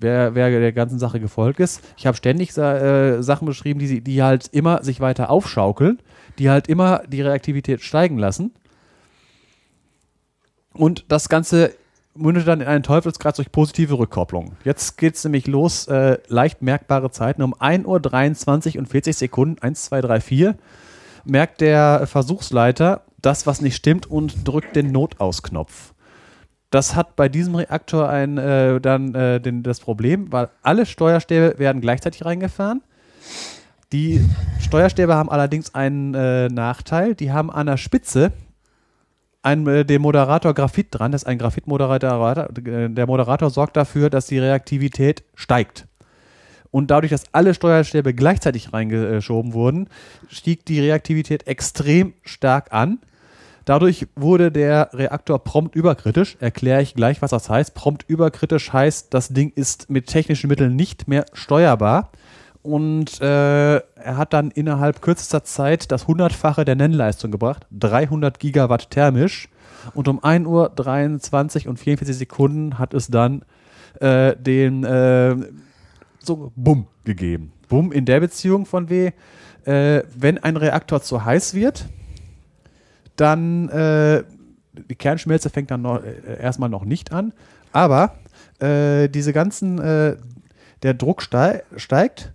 Wer, 0.00 0.34
wer 0.34 0.50
der 0.50 0.72
ganzen 0.72 0.98
Sache 0.98 1.18
gefolgt 1.18 1.60
ist. 1.60 1.80
Ich 1.96 2.06
habe 2.06 2.16
ständig 2.16 2.56
äh, 2.58 3.22
Sachen 3.22 3.46
beschrieben, 3.46 3.80
die, 3.80 4.02
die 4.02 4.22
halt 4.22 4.48
immer 4.48 4.82
sich 4.82 5.00
weiter 5.00 5.30
aufschaukeln, 5.30 6.00
die 6.38 6.50
halt 6.50 6.68
immer 6.68 7.02
die 7.06 7.22
Reaktivität 7.22 7.80
steigen 7.80 8.18
lassen. 8.18 8.52
Und 10.74 11.06
das 11.08 11.28
Ganze 11.28 11.74
mündet 12.14 12.46
dann 12.46 12.60
in 12.60 12.66
einen 12.66 12.82
Teufelskreis 12.82 13.36
durch 13.36 13.50
positive 13.50 13.98
Rückkopplung. 13.98 14.52
Jetzt 14.64 14.98
geht 14.98 15.14
es 15.14 15.24
nämlich 15.24 15.46
los, 15.46 15.86
äh, 15.88 16.18
leicht 16.28 16.60
merkbare 16.60 17.10
Zeiten. 17.10 17.42
Um 17.42 17.54
1.23 17.54 18.74
Uhr 18.74 18.80
und 18.80 18.86
40 18.86 19.16
Sekunden, 19.16 19.62
1, 19.62 19.84
2, 19.84 20.00
3, 20.02 20.20
4, 20.20 20.54
merkt 21.24 21.60
der 21.60 22.06
Versuchsleiter 22.06 23.02
das, 23.24 23.46
was 23.46 23.60
nicht 23.60 23.76
stimmt 23.76 24.06
und 24.06 24.46
drückt 24.46 24.76
den 24.76 24.92
Notausknopf. 24.92 25.94
Das 26.70 26.96
hat 26.96 27.16
bei 27.16 27.28
diesem 27.28 27.54
Reaktor 27.54 28.08
ein, 28.08 28.36
äh, 28.36 28.80
dann 28.80 29.14
äh, 29.14 29.40
den, 29.40 29.62
das 29.62 29.80
Problem, 29.80 30.32
weil 30.32 30.48
alle 30.62 30.86
Steuerstäbe 30.86 31.58
werden 31.58 31.80
gleichzeitig 31.80 32.24
reingefahren. 32.24 32.82
Die 33.92 34.20
Steuerstäbe 34.60 35.14
haben 35.14 35.30
allerdings 35.30 35.74
einen 35.74 36.14
äh, 36.14 36.48
Nachteil. 36.48 37.14
Die 37.14 37.30
haben 37.30 37.50
an 37.50 37.66
der 37.66 37.76
Spitze 37.76 38.32
ein, 39.42 39.66
äh, 39.68 39.84
den 39.84 40.02
Moderator 40.02 40.52
Graphit 40.52 40.88
dran. 40.90 41.12
Das 41.12 41.22
ist 41.22 41.28
ein 41.28 41.38
Graphitmoderator. 41.38 42.48
Äh, 42.58 42.90
Der 42.90 43.06
Moderator 43.06 43.50
sorgt 43.50 43.76
dafür, 43.76 44.10
dass 44.10 44.26
die 44.26 44.38
Reaktivität 44.38 45.22
steigt. 45.34 45.86
Und 46.72 46.90
dadurch, 46.90 47.12
dass 47.12 47.32
alle 47.32 47.54
Steuerstäbe 47.54 48.14
gleichzeitig 48.14 48.72
reingeschoben 48.72 49.52
wurden, 49.52 49.88
stieg 50.28 50.64
die 50.66 50.80
Reaktivität 50.80 51.46
extrem 51.46 52.14
stark 52.24 52.72
an. 52.72 52.98
Dadurch 53.64 54.06
wurde 54.14 54.52
der 54.52 54.90
Reaktor 54.92 55.42
prompt 55.42 55.74
überkritisch. 55.74 56.36
Erkläre 56.40 56.82
ich 56.82 56.94
gleich, 56.94 57.22
was 57.22 57.30
das 57.30 57.48
heißt. 57.48 57.74
Prompt 57.74 58.04
überkritisch 58.08 58.72
heißt, 58.72 59.14
das 59.14 59.28
Ding 59.28 59.52
ist 59.54 59.88
mit 59.88 60.06
technischen 60.06 60.48
Mitteln 60.48 60.76
nicht 60.76 61.08
mehr 61.08 61.24
steuerbar. 61.32 62.10
Und 62.62 63.20
äh, 63.20 63.76
er 63.76 64.16
hat 64.16 64.32
dann 64.32 64.50
innerhalb 64.50 65.02
kürzester 65.02 65.44
Zeit 65.44 65.92
das 65.92 66.06
hundertfache 66.06 66.64
der 66.64 66.76
Nennleistung 66.76 67.30
gebracht. 67.30 67.66
300 67.72 68.38
Gigawatt 68.38 68.90
thermisch. 68.90 69.48
Und 69.94 70.08
um 70.08 70.20
1.23 70.20 71.64
Uhr 71.64 71.70
und 71.70 71.78
44 71.78 72.16
Sekunden 72.16 72.78
hat 72.78 72.94
es 72.94 73.08
dann 73.08 73.44
äh, 74.00 74.34
den 74.36 74.84
äh, 74.84 75.36
so 76.18 76.52
Bumm 76.56 76.86
gegeben. 77.04 77.52
Bumm 77.68 77.92
in 77.92 78.04
der 78.06 78.20
Beziehung 78.20 78.66
von 78.66 78.88
W, 78.88 79.12
äh, 79.64 80.02
wenn 80.16 80.38
ein 80.38 80.56
Reaktor 80.56 81.02
zu 81.02 81.24
heiß 81.24 81.54
wird, 81.54 81.86
dann 83.16 83.68
äh, 83.68 84.24
die 84.72 84.96
Kernschmelze 84.96 85.50
fängt 85.50 85.70
dann 85.70 85.82
noch, 85.82 86.02
äh, 86.02 86.40
erstmal 86.40 86.68
noch 86.68 86.84
nicht 86.84 87.12
an, 87.12 87.32
aber 87.72 88.14
äh, 88.60 89.08
diese 89.08 89.32
ganzen, 89.32 89.78
äh, 89.78 90.16
der 90.82 90.94
Druck 90.94 91.22
stei 91.22 91.62
steigt, 91.76 92.32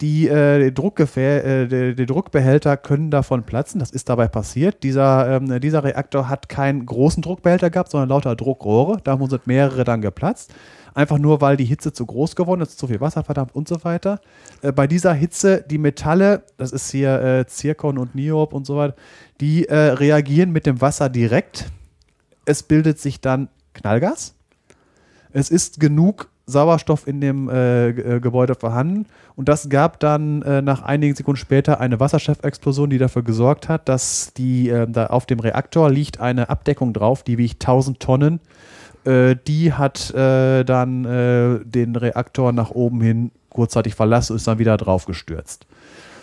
die, 0.00 0.28
äh, 0.28 0.64
die, 0.64 0.74
Druckgefähr, 0.74 1.44
äh, 1.44 1.66
die, 1.68 1.94
die 1.94 2.06
Druckbehälter 2.06 2.76
können 2.76 3.10
davon 3.10 3.44
platzen. 3.44 3.78
Das 3.78 3.90
ist 3.90 4.08
dabei 4.08 4.26
passiert. 4.26 4.82
Dieser, 4.82 5.36
ähm, 5.36 5.60
dieser 5.60 5.84
Reaktor 5.84 6.28
hat 6.28 6.48
keinen 6.48 6.84
großen 6.84 7.22
Druckbehälter 7.22 7.70
gehabt, 7.70 7.90
sondern 7.90 8.08
lauter 8.08 8.34
Druckrohre. 8.34 8.98
Davon 9.04 9.30
sind 9.30 9.46
mehrere 9.46 9.84
dann 9.84 10.02
geplatzt. 10.02 10.52
Einfach 10.94 11.18
nur, 11.18 11.40
weil 11.40 11.56
die 11.56 11.64
Hitze 11.64 11.92
zu 11.92 12.06
groß 12.06 12.36
geworden 12.36 12.60
ist, 12.60 12.78
zu 12.78 12.86
viel 12.86 13.00
Wasser 13.00 13.24
verdampft 13.24 13.54
und 13.54 13.68
so 13.68 13.82
weiter. 13.84 14.20
Äh, 14.62 14.72
bei 14.72 14.86
dieser 14.86 15.12
Hitze, 15.12 15.64
die 15.68 15.78
Metalle, 15.78 16.44
das 16.56 16.72
ist 16.72 16.90
hier 16.90 17.20
äh, 17.20 17.46
Zirkon 17.46 17.98
und 17.98 18.14
Niob 18.14 18.52
und 18.52 18.66
so 18.66 18.76
weiter, 18.76 18.94
die 19.40 19.66
äh, 19.66 19.76
reagieren 19.76 20.52
mit 20.52 20.66
dem 20.66 20.80
Wasser 20.80 21.08
direkt. 21.08 21.66
Es 22.44 22.62
bildet 22.62 23.00
sich 23.00 23.20
dann 23.20 23.48
Knallgas. 23.72 24.34
Es 25.32 25.50
ist 25.50 25.80
genug 25.80 26.28
Sauerstoff 26.46 27.06
in 27.06 27.20
dem 27.20 27.48
äh, 27.48 27.88
äh, 27.88 28.20
Gebäude 28.20 28.54
vorhanden 28.54 29.06
und 29.34 29.48
das 29.48 29.68
gab 29.70 29.98
dann 30.00 30.42
äh, 30.42 30.60
nach 30.60 30.82
einigen 30.82 31.14
Sekunden 31.14 31.38
später 31.38 31.80
eine 31.80 32.00
Wasserstoffexplosion, 32.00 32.90
die 32.90 32.98
dafür 32.98 33.22
gesorgt 33.22 33.68
hat, 33.68 33.88
dass 33.88 34.32
die 34.34 34.68
äh, 34.68 34.86
da 34.88 35.06
auf 35.06 35.26
dem 35.26 35.40
Reaktor 35.40 35.90
liegt 35.90 36.20
eine 36.20 36.50
Abdeckung 36.50 36.92
drauf, 36.92 37.22
die 37.22 37.38
wiegt 37.38 37.62
1000 37.64 37.98
Tonnen. 37.98 38.40
Äh, 39.04 39.36
die 39.46 39.72
hat 39.72 40.12
äh, 40.14 40.64
dann 40.64 41.04
äh, 41.04 41.60
den 41.64 41.96
Reaktor 41.96 42.52
nach 42.52 42.70
oben 42.70 43.00
hin 43.00 43.30
kurzzeitig 43.50 43.94
verlassen 43.94 44.32
und 44.32 44.36
ist 44.36 44.48
dann 44.48 44.58
wieder 44.58 44.76
draufgestürzt. 44.76 45.66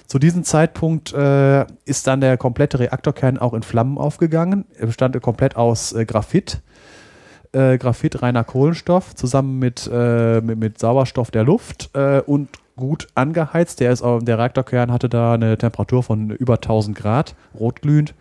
Zu 0.07 0.19
diesem 0.19 0.43
Zeitpunkt 0.43 1.13
äh, 1.13 1.65
ist 1.85 2.07
dann 2.07 2.19
der 2.19 2.37
komplette 2.37 2.79
Reaktorkern 2.79 3.37
auch 3.37 3.53
in 3.53 3.63
Flammen 3.63 3.97
aufgegangen. 3.97 4.65
Er 4.77 4.87
bestand 4.87 5.19
komplett 5.21 5.55
aus 5.55 5.93
äh, 5.93 6.05
Graphit. 6.05 6.61
Graphit, 7.53 8.21
reiner 8.21 8.45
Kohlenstoff, 8.45 9.13
zusammen 9.13 9.59
mit, 9.59 9.91
mit, 9.91 10.57
mit 10.57 10.79
Sauerstoff 10.79 11.31
der 11.31 11.43
Luft 11.43 11.89
und 12.25 12.47
gut 12.77 13.09
angeheizt. 13.13 13.81
Der, 13.81 13.91
ist, 13.91 14.01
der 14.05 14.39
Reaktorkern 14.39 14.89
hatte 14.89 15.09
da 15.09 15.33
eine 15.33 15.57
Temperatur 15.57 16.01
von 16.01 16.29
über 16.29 16.53
1000 16.53 16.97
Grad, 16.97 17.35
rotglühend 17.59 18.13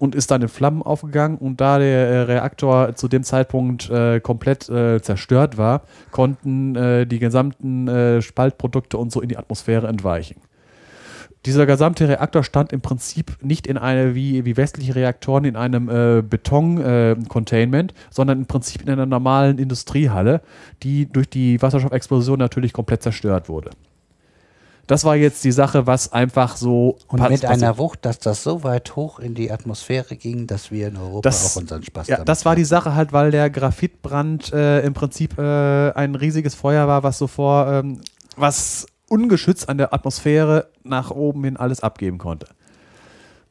und 0.00 0.14
ist 0.14 0.30
dann 0.30 0.40
in 0.42 0.48
Flammen 0.48 0.82
aufgegangen. 0.82 1.36
Und 1.36 1.60
da 1.60 1.78
der 1.78 2.08
äh, 2.08 2.22
Reaktor 2.22 2.96
zu 2.96 3.06
dem 3.06 3.22
Zeitpunkt 3.22 3.90
äh, 3.90 4.20
komplett 4.20 4.66
äh, 4.68 5.00
zerstört 5.02 5.58
war, 5.58 5.82
konnten 6.10 6.74
äh, 6.74 7.06
die 7.06 7.18
gesamten 7.18 7.86
äh, 7.86 8.22
Spaltprodukte 8.22 8.96
und 8.96 9.12
so 9.12 9.20
in 9.20 9.28
die 9.28 9.36
Atmosphäre 9.36 9.86
entweichen. 9.86 10.40
Dieser 11.44 11.66
gesamte 11.66 12.08
Reaktor 12.08 12.44
stand 12.44 12.72
im 12.72 12.80
Prinzip 12.80 13.36
nicht 13.42 13.66
in 13.66 13.76
eine, 13.78 14.14
wie, 14.14 14.46
wie 14.46 14.56
westliche 14.56 14.94
Reaktoren, 14.94 15.44
in 15.46 15.56
einem 15.56 15.86
Beton-Containment, 15.86 17.94
sondern 18.10 18.40
im 18.40 18.46
Prinzip 18.46 18.82
in 18.82 18.90
einer 18.90 19.06
normalen 19.06 19.56
Industriehalle, 19.56 20.42
die 20.82 21.10
durch 21.10 21.30
die 21.30 21.62
Wasserstoffexplosion 21.62 22.38
natürlich 22.38 22.74
komplett 22.74 23.02
zerstört 23.02 23.48
wurde. 23.48 23.70
Das 24.86 25.04
war 25.04 25.14
jetzt 25.14 25.44
die 25.44 25.52
Sache, 25.52 25.86
was 25.86 26.12
einfach 26.12 26.56
so. 26.56 26.98
Und 27.08 27.28
mit 27.28 27.44
einer 27.44 27.78
Wucht, 27.78 28.04
dass 28.04 28.18
das 28.18 28.42
so 28.42 28.64
weit 28.64 28.96
hoch 28.96 29.18
in 29.20 29.34
die 29.34 29.52
Atmosphäre 29.52 30.16
ging, 30.16 30.46
dass 30.46 30.70
wir 30.70 30.88
in 30.88 30.96
Europa 30.96 31.20
Das- 31.28 31.56
auch 31.56 31.60
unseren 31.60 31.82
Spaß 31.84 32.08
Ja, 32.08 32.16
damit 32.16 32.28
das 32.28 32.44
war 32.44 32.56
die 32.56 32.62
hatten. 32.62 32.68
Sache 32.68 32.94
halt, 32.94 33.12
weil 33.12 33.30
der 33.30 33.50
Graphitbrand 33.50 34.52
äh, 34.52 34.80
im 34.80 34.92
Prinzip 34.94 35.38
äh, 35.38 35.90
ein 35.92 36.14
riesiges 36.16 36.54
Feuer 36.54 36.88
war, 36.88 37.02
was 37.02 37.18
so 37.18 37.26
vor, 37.28 37.68
ähm, 37.70 38.00
was 38.36 38.86
ungeschützt 39.08 39.68
an 39.68 39.78
der 39.78 39.94
Atmosphäre 39.94 40.68
nach 40.82 41.10
oben 41.10 41.44
hin 41.44 41.56
alles 41.56 41.80
abgeben 41.82 42.18
konnte. 42.18 42.46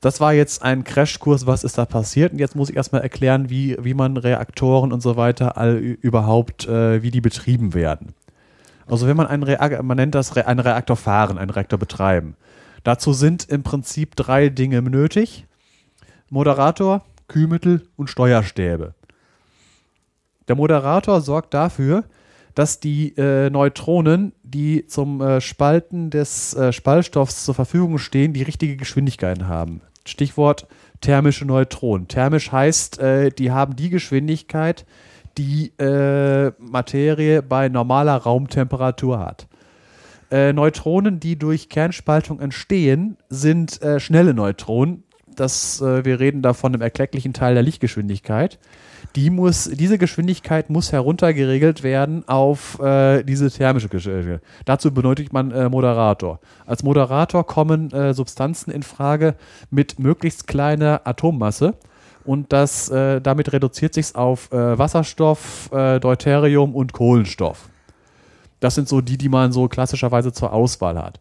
Das 0.01 0.21
war 0.21 0.31
jetzt 0.33 0.63
ein 0.63 0.85
Crashkurs, 0.85 1.45
was 1.45 1.65
ist 1.65 1.77
da 1.77 1.83
passiert? 1.85 2.31
Und 2.31 2.39
jetzt 2.39 2.55
muss 2.55 2.69
ich 2.69 2.77
erstmal 2.77 3.01
erklären, 3.01 3.49
wie, 3.49 3.75
wie 3.81 3.93
man 3.93 4.15
Reaktoren 4.15 4.93
und 4.93 5.01
so 5.01 5.17
weiter 5.17 5.57
all, 5.57 5.75
überhaupt, 5.77 6.65
äh, 6.67 7.03
wie 7.03 7.11
die 7.11 7.19
betrieben 7.19 7.73
werden. 7.73 8.13
Also 8.89 9.07
wenn 9.07 9.17
man 9.17 9.27
einen 9.27 9.43
Reaktor, 9.43 9.83
man 9.83 9.97
nennt 9.97 10.15
das 10.15 10.35
einen 10.35 10.59
Reaktor 10.59 10.95
fahren, 10.95 11.37
einen 11.37 11.51
Reaktor 11.51 11.79
betreiben. 11.79 12.35
Dazu 12.83 13.13
sind 13.13 13.47
im 13.49 13.63
Prinzip 13.63 14.15
drei 14.15 14.49
Dinge 14.49 14.81
nötig. 14.81 15.45
Moderator, 16.29 17.03
Kühlmittel 17.27 17.87
und 17.95 18.09
Steuerstäbe. 18.09 18.93
Der 20.47 20.55
Moderator 20.55 21.21
sorgt 21.21 21.53
dafür, 21.53 22.03
dass 22.55 22.79
die 22.79 23.15
äh, 23.17 23.49
Neutronen, 23.49 24.33
die 24.43 24.85
zum 24.87 25.21
äh, 25.21 25.39
Spalten 25.39 26.09
des 26.09 26.53
äh, 26.55 26.73
Spaltstoffs 26.73 27.45
zur 27.45 27.53
Verfügung 27.53 27.99
stehen, 27.99 28.33
die 28.33 28.43
richtige 28.43 28.75
Geschwindigkeit 28.75 29.43
haben. 29.43 29.81
Stichwort 30.05 30.67
thermische 31.01 31.45
Neutronen. 31.45 32.07
Thermisch 32.07 32.51
heißt, 32.51 32.99
äh, 32.99 33.29
die 33.29 33.51
haben 33.51 33.75
die 33.75 33.89
Geschwindigkeit, 33.89 34.85
die 35.39 35.71
äh, 35.79 36.51
Materie 36.59 37.41
bei 37.41 37.69
normaler 37.69 38.17
Raumtemperatur 38.17 39.19
hat. 39.19 39.47
Äh, 40.29 40.51
Neutronen, 40.53 41.19
die 41.19 41.39
durch 41.39 41.69
Kernspaltung 41.69 42.41
entstehen, 42.41 43.17
sind 43.29 43.81
äh, 43.81 43.99
schnelle 44.01 44.33
Neutronen. 44.33 45.03
Das, 45.33 45.81
äh, 45.81 46.03
wir 46.03 46.19
reden 46.19 46.41
da 46.41 46.53
von 46.53 46.73
einem 46.73 46.81
erklecklichen 46.81 47.33
Teil 47.33 47.53
der 47.53 47.63
Lichtgeschwindigkeit. 47.63 48.59
Die 49.15 49.29
muss, 49.29 49.63
diese 49.73 49.97
Geschwindigkeit 49.97 50.69
muss 50.69 50.91
heruntergeregelt 50.91 51.83
werden 51.83 52.27
auf 52.27 52.77
äh, 52.81 53.23
diese 53.23 53.49
thermische 53.49 53.87
Geschwindigkeit. 53.87 54.41
Dazu 54.65 54.93
benötigt 54.93 55.31
man 55.31 55.51
äh, 55.51 55.69
Moderator. 55.69 56.41
Als 56.65 56.83
Moderator 56.83 57.47
kommen 57.47 57.91
äh, 57.91 58.13
Substanzen 58.13 58.71
in 58.71 58.83
Frage 58.83 59.35
mit 59.71 59.99
möglichst 59.99 60.47
kleiner 60.47 61.01
Atommasse 61.05 61.75
und 62.25 62.51
das, 62.51 62.89
äh, 62.89 63.21
damit 63.21 63.51
reduziert 63.53 63.93
sich 63.93 64.15
auf 64.15 64.51
äh, 64.51 64.77
Wasserstoff, 64.77 65.71
äh, 65.71 65.99
Deuterium 65.99 66.75
und 66.75 66.93
Kohlenstoff. 66.93 67.69
Das 68.59 68.75
sind 68.75 68.87
so 68.87 69.01
die, 69.01 69.17
die 69.17 69.29
man 69.29 69.51
so 69.51 69.67
klassischerweise 69.67 70.33
zur 70.33 70.53
Auswahl 70.53 70.97
hat. 71.01 71.19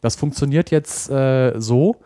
Das 0.00 0.16
funktioniert 0.16 0.70
jetzt 0.70 1.10
äh, 1.10 1.58
so, 1.60 1.96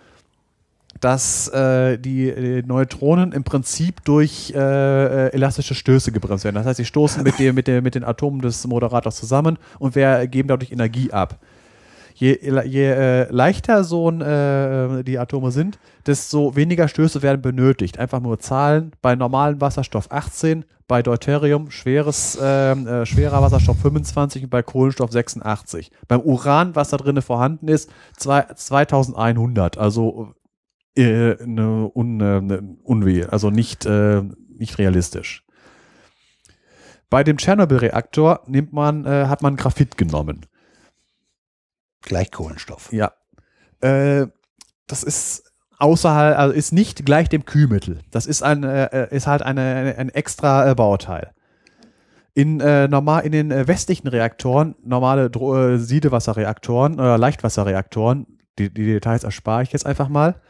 dass 1.01 1.49
äh, 1.49 1.99
die 1.99 2.29
äh, 2.29 2.63
Neutronen 2.63 3.33
im 3.33 3.45
Prinzip 3.45 4.05
durch 4.05 4.53
äh, 4.55 4.59
äh, 4.59 5.33
elastische 5.33 5.75
Stöße 5.75 6.13
gebremst 6.13 6.45
werden. 6.45 6.57
Das 6.57 6.67
heißt, 6.67 6.77
sie 6.77 6.85
stoßen 6.85 7.23
mit, 7.23 7.39
dem, 7.39 7.55
mit, 7.55 7.67
dem, 7.67 7.83
mit 7.83 7.95
den 7.95 8.05
Atomen 8.05 8.41
des 8.41 8.67
Moderators 8.67 9.17
zusammen 9.17 9.59
und 9.79 9.95
wir 9.95 10.27
geben 10.27 10.49
dadurch 10.49 10.73
Energie 10.73 11.13
ab. 11.13 11.39
Je, 12.23 12.39
je 12.67 12.85
äh, 12.85 13.33
leichter 13.33 13.83
so 13.83 14.09
ein, 14.09 14.21
äh, 14.21 15.03
die 15.03 15.19
Atome 15.19 15.51
sind, 15.51 15.81
desto 16.07 16.55
weniger 16.55 16.87
Stöße 16.87 17.21
werden 17.21 17.43
benötigt. 17.43 17.99
Einfach 17.99 18.21
nur 18.21 18.39
Zahlen. 18.39 18.93
Bei 19.03 19.17
normalem 19.17 19.61
Wasserstoff 19.61 20.07
18, 20.13 20.65
bei 20.87 21.03
Deuterium 21.03 21.73
schweres, 21.73 22.39
ähm, 22.41 22.87
äh, 22.87 23.07
schwerer 23.07 23.43
Wasserstoff 23.43 23.81
25 23.81 24.45
und 24.45 24.51
bei 24.51 24.63
Kohlenstoff 24.63 25.11
86. 25.11 25.91
Beim 26.07 26.21
Uran, 26.21 26.77
was 26.77 26.91
da 26.91 26.97
drin 26.97 27.21
vorhanden 27.23 27.67
ist, 27.67 27.91
zwei, 28.17 28.43
2100. 28.55 29.77
Also 29.77 30.33
äh, 30.97 31.37
eine 31.43 31.91
un, 31.93 32.21
äh, 32.21 32.37
eine 32.37 32.77
Unwehe, 32.85 33.33
also 33.33 33.51
nicht, 33.51 33.85
äh, 33.85 34.23
nicht 34.57 34.79
realistisch. 34.79 35.45
Bei 37.11 37.25
dem 37.25 37.37
Tschernobyl-Reaktor 37.37 38.43
äh, 38.47 39.27
hat 39.27 39.43
man 39.43 39.57
Graphit 39.57 39.99
genommen. 39.99 40.47
Gleich 42.03 42.31
Kohlenstoff. 42.31 42.93
Ja. 42.93 43.13
Äh, 43.81 44.27
das 44.87 45.03
ist 45.03 45.53
außerhalb, 45.79 46.39
also 46.39 46.55
ist 46.55 46.73
nicht 46.73 47.05
gleich 47.05 47.29
dem 47.29 47.45
Kühlmittel. 47.45 48.01
Das 48.11 48.27
ist 48.27 48.43
ein, 48.43 48.63
äh, 48.63 49.15
ist 49.15 49.27
halt 49.27 49.43
eine, 49.43 49.61
eine, 49.61 49.99
ein 49.99 50.09
extra 50.11 50.71
äh, 50.71 50.75
Bauteil. 50.75 51.33
In, 52.35 52.61
äh, 52.61 52.89
normal, 52.89 53.25
in 53.27 53.33
den 53.33 53.51
äh, 53.51 53.67
westlichen 53.67 54.09
Reaktoren, 54.09 54.75
normale 54.83 55.29
Dro 55.29 55.57
äh, 55.57 55.79
Siedewasserreaktoren 55.79 56.95
oder 56.95 57.19
Leichtwasserreaktoren, 57.19 58.27
die, 58.59 58.73
die 58.73 58.87
Details 58.87 59.25
erspare 59.25 59.65
ich 59.65 59.73
jetzt 59.73 59.85
einfach 59.85 60.09
mal, 60.09 60.41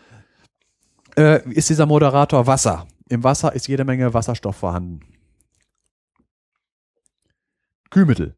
äh, 1.17 1.43
ist 1.51 1.71
dieser 1.71 1.87
Moderator 1.87 2.47
Wasser. 2.47 2.87
Im 3.09 3.25
Wasser 3.25 3.55
ist 3.55 3.69
jede 3.69 3.85
Menge 3.85 4.15
Wasserstoff 4.15 4.57
vorhanden. 4.57 5.01
Kühlmittel. 7.91 8.37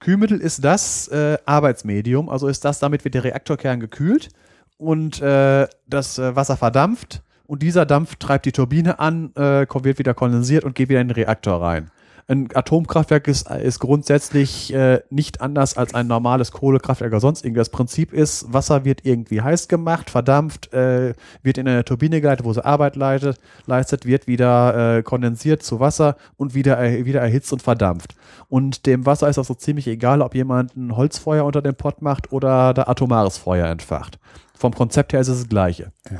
Kühlmittel 0.00 0.40
ist 0.40 0.64
das 0.64 1.08
äh, 1.08 1.38
Arbeitsmedium, 1.44 2.28
also 2.28 2.48
ist 2.48 2.64
das, 2.64 2.78
damit 2.78 3.04
wird 3.04 3.14
der 3.14 3.24
Reaktorkern 3.24 3.80
gekühlt 3.80 4.28
und 4.76 5.20
äh, 5.20 5.66
das 5.86 6.18
äh, 6.18 6.36
Wasser 6.36 6.56
verdampft 6.56 7.22
und 7.46 7.62
dieser 7.62 7.86
Dampf 7.86 8.16
treibt 8.16 8.46
die 8.46 8.52
Turbine 8.52 8.98
an, 8.98 9.32
äh, 9.34 9.66
wird 9.66 9.98
wieder 9.98 10.14
kondensiert 10.14 10.64
und 10.64 10.74
geht 10.74 10.88
wieder 10.88 11.00
in 11.00 11.08
den 11.08 11.14
Reaktor 11.14 11.60
rein. 11.62 11.90
Ein 12.30 12.50
Atomkraftwerk 12.54 13.26
ist, 13.26 13.50
ist 13.50 13.78
grundsätzlich 13.78 14.70
äh, 14.74 15.00
nicht 15.08 15.40
anders 15.40 15.78
als 15.78 15.94
ein 15.94 16.06
normales 16.06 16.52
Kohlekraftwerk 16.52 17.12
oder 17.12 17.20
sonst 17.20 17.42
irgendwas. 17.42 17.68
Das 17.68 17.72
Prinzip 17.72 18.12
ist, 18.12 18.52
Wasser 18.52 18.84
wird 18.84 19.06
irgendwie 19.06 19.40
heiß 19.40 19.66
gemacht, 19.66 20.10
verdampft, 20.10 20.70
äh, 20.74 21.14
wird 21.42 21.56
in 21.56 21.66
eine 21.66 21.86
Turbine 21.86 22.20
geleitet, 22.20 22.44
wo 22.44 22.52
sie 22.52 22.62
Arbeit 22.62 22.96
leitet, 22.96 23.40
leistet, 23.64 24.04
wird 24.04 24.26
wieder 24.26 24.98
äh, 24.98 25.02
kondensiert 25.02 25.62
zu 25.62 25.80
Wasser 25.80 26.18
und 26.36 26.54
wieder, 26.54 26.76
er, 26.76 27.06
wieder 27.06 27.22
erhitzt 27.22 27.50
und 27.54 27.62
verdampft. 27.62 28.14
Und 28.48 28.84
dem 28.84 29.06
Wasser 29.06 29.30
ist 29.30 29.36
das 29.36 29.46
so 29.46 29.54
ziemlich 29.54 29.86
egal, 29.86 30.20
ob 30.20 30.34
jemand 30.34 30.76
ein 30.76 30.94
Holzfeuer 30.94 31.46
unter 31.46 31.62
dem 31.62 31.76
Pott 31.76 32.02
macht 32.02 32.30
oder 32.30 32.74
da 32.74 32.82
atomares 32.88 33.38
Feuer 33.38 33.68
entfacht. 33.68 34.18
Vom 34.54 34.74
Konzept 34.74 35.14
her 35.14 35.20
ist 35.20 35.28
es 35.28 35.38
das 35.38 35.48
gleiche. 35.48 35.92
Ja. 36.10 36.18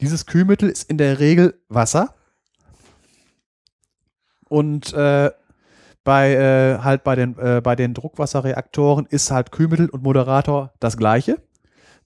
Dieses 0.00 0.26
Kühlmittel 0.26 0.68
ist 0.68 0.88
in 0.88 0.98
der 0.98 1.18
Regel 1.18 1.54
Wasser. 1.68 2.14
Und 4.52 4.92
äh, 4.92 5.30
bei 6.04 6.34
äh, 6.34 6.78
halt 6.80 7.04
bei 7.04 7.16
den, 7.16 7.38
äh, 7.38 7.62
bei 7.62 7.74
den 7.74 7.94
Druckwasserreaktoren 7.94 9.06
ist 9.06 9.30
halt 9.30 9.50
Kühlmittel 9.50 9.88
und 9.88 10.02
Moderator 10.02 10.74
das 10.78 10.98
gleiche. 10.98 11.38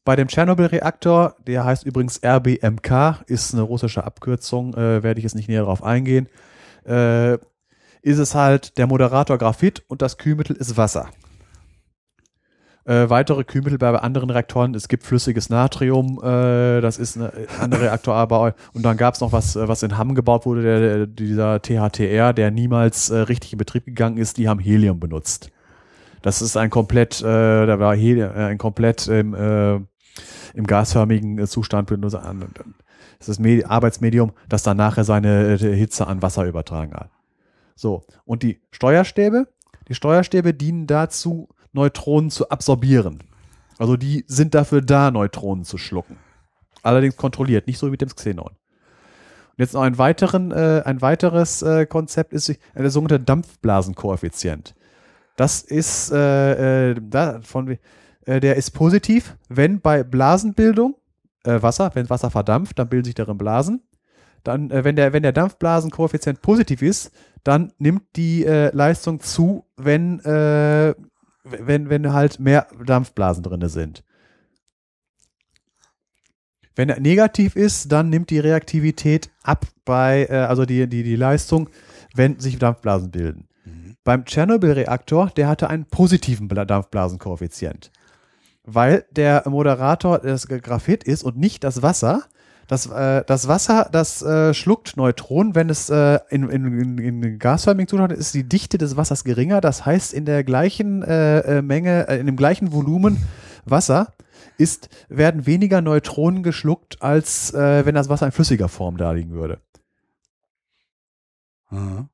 Bei 0.05 0.15
dem 0.15 0.29
Tschernobyl-Reaktor, 0.29 1.35
der 1.45 1.65
heißt 1.65 1.85
übrigens 1.85 2.23
RBMK, 2.23 3.25
ist 3.27 3.53
eine 3.53 3.63
russische 3.63 4.05
Abkürzung, 4.05 4.75
äh, 4.75 5.03
werde 5.03 5.19
ich 5.19 5.25
jetzt 5.25 5.35
nicht 5.35 5.49
näher 5.49 5.63
darauf 5.63 5.83
eingehen, 5.83 6.29
äh, 6.87 7.35
ist 8.03 8.19
es 8.19 8.37
halt 8.37 8.79
der 8.79 8.87
Moderator 8.87 9.39
Graphit 9.39 9.83
und 9.89 10.01
das 10.01 10.17
Kühlmittel 10.17 10.55
ist 10.55 10.77
Wasser. 10.77 11.09
Äh, 12.87 13.11
weitere 13.11 13.43
Kühlmittel 13.43 13.79
bei 13.79 13.99
anderen 13.99 14.31
Reaktoren, 14.31 14.73
es 14.77 14.87
gibt 14.87 15.03
flüssiges 15.03 15.51
Natrium, 15.51 16.21
äh, 16.23 16.81
das 16.81 16.99
ist 16.99 17.17
eine 17.17 17.33
andere 17.59 17.83
Reaktorarbeit. 17.87 18.55
Und 18.75 18.85
dann 18.85 18.97
gab 18.97 19.15
es 19.15 19.21
noch 19.21 19.33
was, 19.33 19.57
äh, 19.57 19.67
was 19.67 19.83
in 19.83 19.99
Hamm 19.99 20.15
gebaut 20.15 20.47
wurde, 20.47 20.63
der, 20.63 21.07
dieser 21.09 21.61
THTR, 21.61 22.33
der 22.33 22.53
niemals 22.53 23.11
äh, 23.11 23.19
richtig 23.19 23.53
in 23.53 23.59
Betrieb 23.59 23.87
gegangen 23.87 24.19
ist, 24.19 24.37
die 24.37 24.49
haben 24.49 24.61
Helium 24.61 25.01
benutzt. 25.01 25.51
Das 26.23 26.41
ist 26.41 26.57
ein 26.57 26.71
komplett, 26.71 27.21
äh, 27.23 27.67
da 27.67 27.81
war 27.81 27.97
Helium, 27.97 28.31
äh, 28.31 28.45
ein 28.45 28.59
komplett 28.59 29.09
im, 29.09 29.35
im 30.55 30.67
gasförmigen 30.67 31.45
Zustand 31.49 31.89
benutzt. 31.89 32.15
Das 32.15 32.25
ist 33.19 33.29
das 33.29 33.39
Medi 33.41 33.65
Arbeitsmedium, 33.65 34.31
das 34.49 34.63
dann 34.63 34.77
nachher 34.77 35.03
seine 35.03 35.57
Hitze 35.57 36.07
an 36.07 36.23
Wasser 36.23 36.45
übertragen 36.45 36.95
hat. 36.95 37.11
So, 37.75 38.05
und 38.25 38.45
die 38.45 38.61
Steuerstäbe, 38.71 39.49
die 39.89 39.95
Steuerstäbe 39.95 40.55
dienen 40.55 40.87
dazu, 40.87 41.49
Neutronen 41.77 42.31
zu 42.31 42.49
absorbieren. 42.49 43.23
Also 43.79 43.97
die 43.97 44.25
sind 44.27 44.55
dafür 44.55 44.81
da, 44.81 45.11
Neutronen 45.11 45.65
zu 45.65 45.79
schlucken. 45.79 46.17
Allerdings 46.83 47.17
kontrolliert, 47.17 47.67
nicht 47.67 47.79
so 47.79 47.87
wie 47.87 47.93
mit 47.93 48.01
dem 48.01 48.09
Xenon. 48.09 48.49
Und 48.49 49.59
jetzt 49.59 49.75
noch 49.75 49.83
ein, 49.83 49.99
weiteren, 49.99 50.51
äh, 50.51 50.83
ein 50.85 51.01
weiteres 51.03 51.63
äh, 51.63 51.87
Konzept 51.87 52.33
ist 52.33 52.53
der 52.75 52.91
sogenannte 52.91 53.25
Dampfblasenkoeffizient. 53.25 54.75
Das 55.37 55.61
ist 55.61 56.11
äh, 56.13 56.91
äh, 56.91 56.95
davon, 57.01 57.79
äh, 58.25 58.41
der 58.41 58.57
ist 58.57 58.71
positiv, 58.71 59.37
wenn 59.49 59.81
bei 59.81 60.03
Blasenbildung 60.03 60.97
äh, 61.45 61.61
Wasser, 61.61 61.91
wenn 61.95 62.09
Wasser 62.09 62.31
verdampft, 62.31 62.79
dann 62.79 62.89
bilden 62.89 63.05
sich 63.05 63.15
darin 63.15 63.37
Blasen. 63.37 63.83
Dann, 64.45 64.71
wenn 64.71 64.97
der, 64.97 65.13
wenn 65.13 65.25
der 65.25 65.33
Dampfblasenkoeffizient 65.33 66.41
positiv 66.41 66.81
ist, 66.81 67.11
dann 67.43 67.73
nimmt 67.79 68.05
die 68.15 68.45
Leistung 68.45 69.19
zu, 69.19 69.65
wenn, 69.77 70.21
wenn, 71.49 71.89
wenn 71.89 72.13
halt 72.13 72.39
mehr 72.41 72.67
Dampfblasen 72.85 73.43
drin 73.43 73.69
sind. 73.69 74.05
Wenn 76.75 76.91
er 76.91 77.01
negativ 77.01 77.57
ist, 77.57 77.91
dann 77.91 78.11
nimmt 78.11 78.31
die 78.31 78.39
Reaktivität 78.39 79.31
ab 79.43 79.67
bei, 79.85 80.27
äh, 80.29 80.35
also 80.37 80.67
die, 80.67 80.87
die, 80.87 81.03
die 81.03 81.17
Leistung, 81.17 81.71
wenn 82.15 82.39
sich 82.39 82.59
Dampfblasen 82.59 83.11
bilden. 83.11 83.49
Beim 84.05 84.25
Tschernobyl-Reaktor, 84.25 85.31
der 85.31 85.49
hatte 85.49 85.69
einen 85.69 85.87
positiven 85.87 86.47
Bla- 86.47 86.65
Dampfblasenkoeffizient. 86.65 87.91
Weil 88.63 89.05
der 89.11 89.43
Moderator 89.49 90.21
das 90.21 90.47
Graphit 90.47 91.03
ist 91.03 91.25
und 91.25 91.37
nicht 91.37 91.65
das 91.65 91.83
Wasser. 91.83 92.25
Das, 92.67 92.87
äh, 92.87 93.23
das 93.27 93.47
Wasser, 93.47 93.89
das 93.93 94.23
äh, 94.23 94.53
schluckt 94.53 94.97
Neutronen, 94.97 95.55
wenn 95.55 95.71
es 95.71 95.89
äh, 95.89 96.19
in, 96.31 96.49
in, 96.49 96.99
in, 96.99 97.39
gasförmigen 97.39 97.89
Zustand 97.89 98.13
ist, 98.13 98.19
ist 98.19 98.35
die 98.35 98.49
Dichte 98.49 98.77
des 98.77 98.97
Wassers 98.97 99.23
geringer. 99.23 99.61
Das 99.61 99.87
heißt, 99.87 100.13
in 100.13 100.25
der 100.25 100.43
gleichen 100.43 101.03
äh, 101.03 101.59
äh, 101.59 101.63
Menge, 101.63 102.09
äh, 102.09 102.19
in 102.19 102.27
dem 102.27 102.37
gleichen 102.37 102.73
Volumen 102.73 103.19
Wasser 103.65 104.15
ist, 104.59 104.89
werden 105.09 105.47
weniger 105.47 105.81
Neutronen 105.81 106.43
geschluckt, 106.43 107.03
als 107.03 107.55
äh, 107.55 107.87
wenn 107.87 107.95
das 107.95 108.09
Wasser 108.09 108.27
in 108.27 108.33
flüssiger 108.33 108.69
Form 108.69 108.97
da 108.97 109.13
liegen 109.13 109.33
würde. 109.33 109.61
Mhm. 111.71 112.09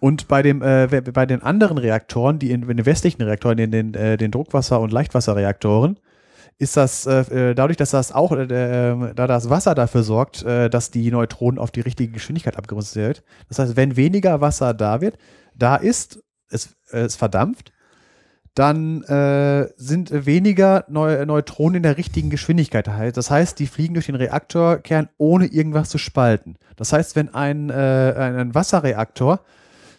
Und 0.00 0.28
bei, 0.28 0.42
dem, 0.42 0.60
äh, 0.60 0.86
bei 0.86 1.24
den 1.24 1.42
anderen 1.42 1.78
Reaktoren, 1.78 2.38
die 2.38 2.50
in, 2.50 2.68
in 2.68 2.76
den 2.76 2.84
westlichen 2.84 3.22
Reaktoren, 3.22 3.56
in 3.56 3.70
den, 3.70 3.94
äh, 3.94 4.18
den 4.18 4.30
Druckwasser- 4.30 4.80
und 4.80 4.92
Leichtwasserreaktoren, 4.92 5.98
ist 6.58 6.76
das 6.76 7.06
äh, 7.06 7.50
äh, 7.50 7.54
dadurch, 7.54 7.76
dass 7.76 7.90
das 7.90 8.12
auch, 8.12 8.32
äh, 8.32 8.42
äh, 8.44 9.14
da 9.14 9.26
das 9.26 9.50
Wasser 9.50 9.74
dafür 9.74 10.02
sorgt, 10.02 10.42
äh, 10.44 10.70
dass 10.70 10.90
die 10.90 11.10
Neutronen 11.10 11.58
auf 11.58 11.70
die 11.70 11.80
richtige 11.80 12.12
Geschwindigkeit 12.12 12.56
abgerüstet 12.56 12.96
wird. 12.96 13.22
Das 13.48 13.58
heißt, 13.58 13.76
wenn 13.76 13.96
weniger 13.96 14.40
Wasser 14.40 14.74
da 14.74 15.00
wird, 15.00 15.18
da 15.54 15.76
ist, 15.76 16.22
es, 16.48 16.76
äh, 16.90 17.00
es 17.00 17.16
verdampft, 17.16 17.72
dann 18.54 19.02
äh, 19.02 19.68
sind 19.76 20.26
weniger 20.26 20.84
Neu 20.88 21.26
Neutronen 21.26 21.78
in 21.78 21.82
der 21.82 21.96
richtigen 21.96 22.30
Geschwindigkeit. 22.30 22.86
Das 23.16 23.28
heißt, 23.28 23.58
die 23.58 23.66
fliegen 23.66 23.94
durch 23.94 24.06
den 24.06 24.14
Reaktorkern, 24.14 25.08
ohne 25.18 25.46
irgendwas 25.46 25.90
zu 25.90 25.98
spalten. 25.98 26.56
Das 26.76 26.92
heißt, 26.92 27.16
wenn 27.16 27.34
ein 27.34 27.72
ein 27.72 28.54
Wasserreaktor 28.54 29.40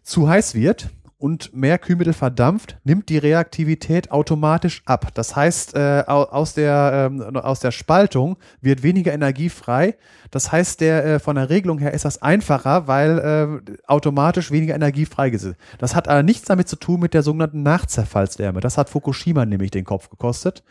zu 0.03 0.29
heiß 0.29 0.55
wird 0.55 0.87
und 1.25 1.55
mehr 1.55 1.79
Kühlmittel 1.79 2.13
verdampft, 2.13 2.77
nimmt 2.83 3.09
die 3.09 3.17
Reaktivität 3.17 4.11
automatisch 4.11 4.83
ab. 4.85 5.07
Das 5.15 5.35
heißt, 5.35 5.75
äh, 5.75 6.03
au- 6.05 6.25
aus, 6.25 6.53
der, 6.53 7.09
ähm, 7.11 7.35
aus 7.37 7.59
der 7.61 7.71
Spaltung 7.71 8.37
wird 8.61 8.83
weniger 8.83 9.11
Energie 9.11 9.49
frei. 9.49 9.95
Das 10.29 10.51
heißt, 10.51 10.81
der, 10.81 11.03
äh, 11.03 11.19
von 11.19 11.35
der 11.35 11.49
Regelung 11.49 11.79
her 11.79 11.95
ist 11.95 12.05
das 12.05 12.21
einfacher, 12.21 12.87
weil 12.87 13.17
äh, 13.65 13.71
automatisch 13.87 14.51
weniger 14.51 14.75
Energie 14.75 15.07
freigesetzt. 15.07 15.57
Das 15.79 15.95
hat 15.95 16.07
aber 16.07 16.21
nichts 16.21 16.45
damit 16.47 16.69
zu 16.69 16.75
tun 16.75 16.99
mit 16.99 17.15
der 17.15 17.23
sogenannten 17.23 17.63
Nachzerfallswärme. 17.63 18.59
Das 18.59 18.77
hat 18.77 18.91
Fukushima 18.91 19.47
nämlich 19.47 19.71
den 19.71 19.83
Kopf 19.83 20.11
gekostet. 20.11 20.63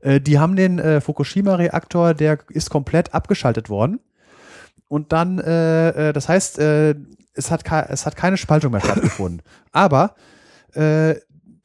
Äh, 0.00 0.20
die 0.20 0.40
haben 0.40 0.56
den 0.56 0.80
äh, 0.80 1.00
Fukushima-Reaktor, 1.00 2.14
der 2.14 2.40
ist 2.48 2.70
komplett 2.70 3.14
abgeschaltet 3.14 3.70
worden. 3.70 4.00
Und 4.88 5.12
dann, 5.12 5.38
äh, 5.38 6.08
äh, 6.08 6.12
das 6.12 6.28
heißt, 6.28 6.58
äh, 6.58 6.96
es, 7.34 7.50
hat 7.50 7.64
es 7.88 8.06
hat 8.06 8.16
keine 8.16 8.36
Spaltung 8.36 8.72
mehr 8.72 8.80
stattgefunden. 8.80 9.42
Aber 9.72 10.14
äh, 10.74 11.16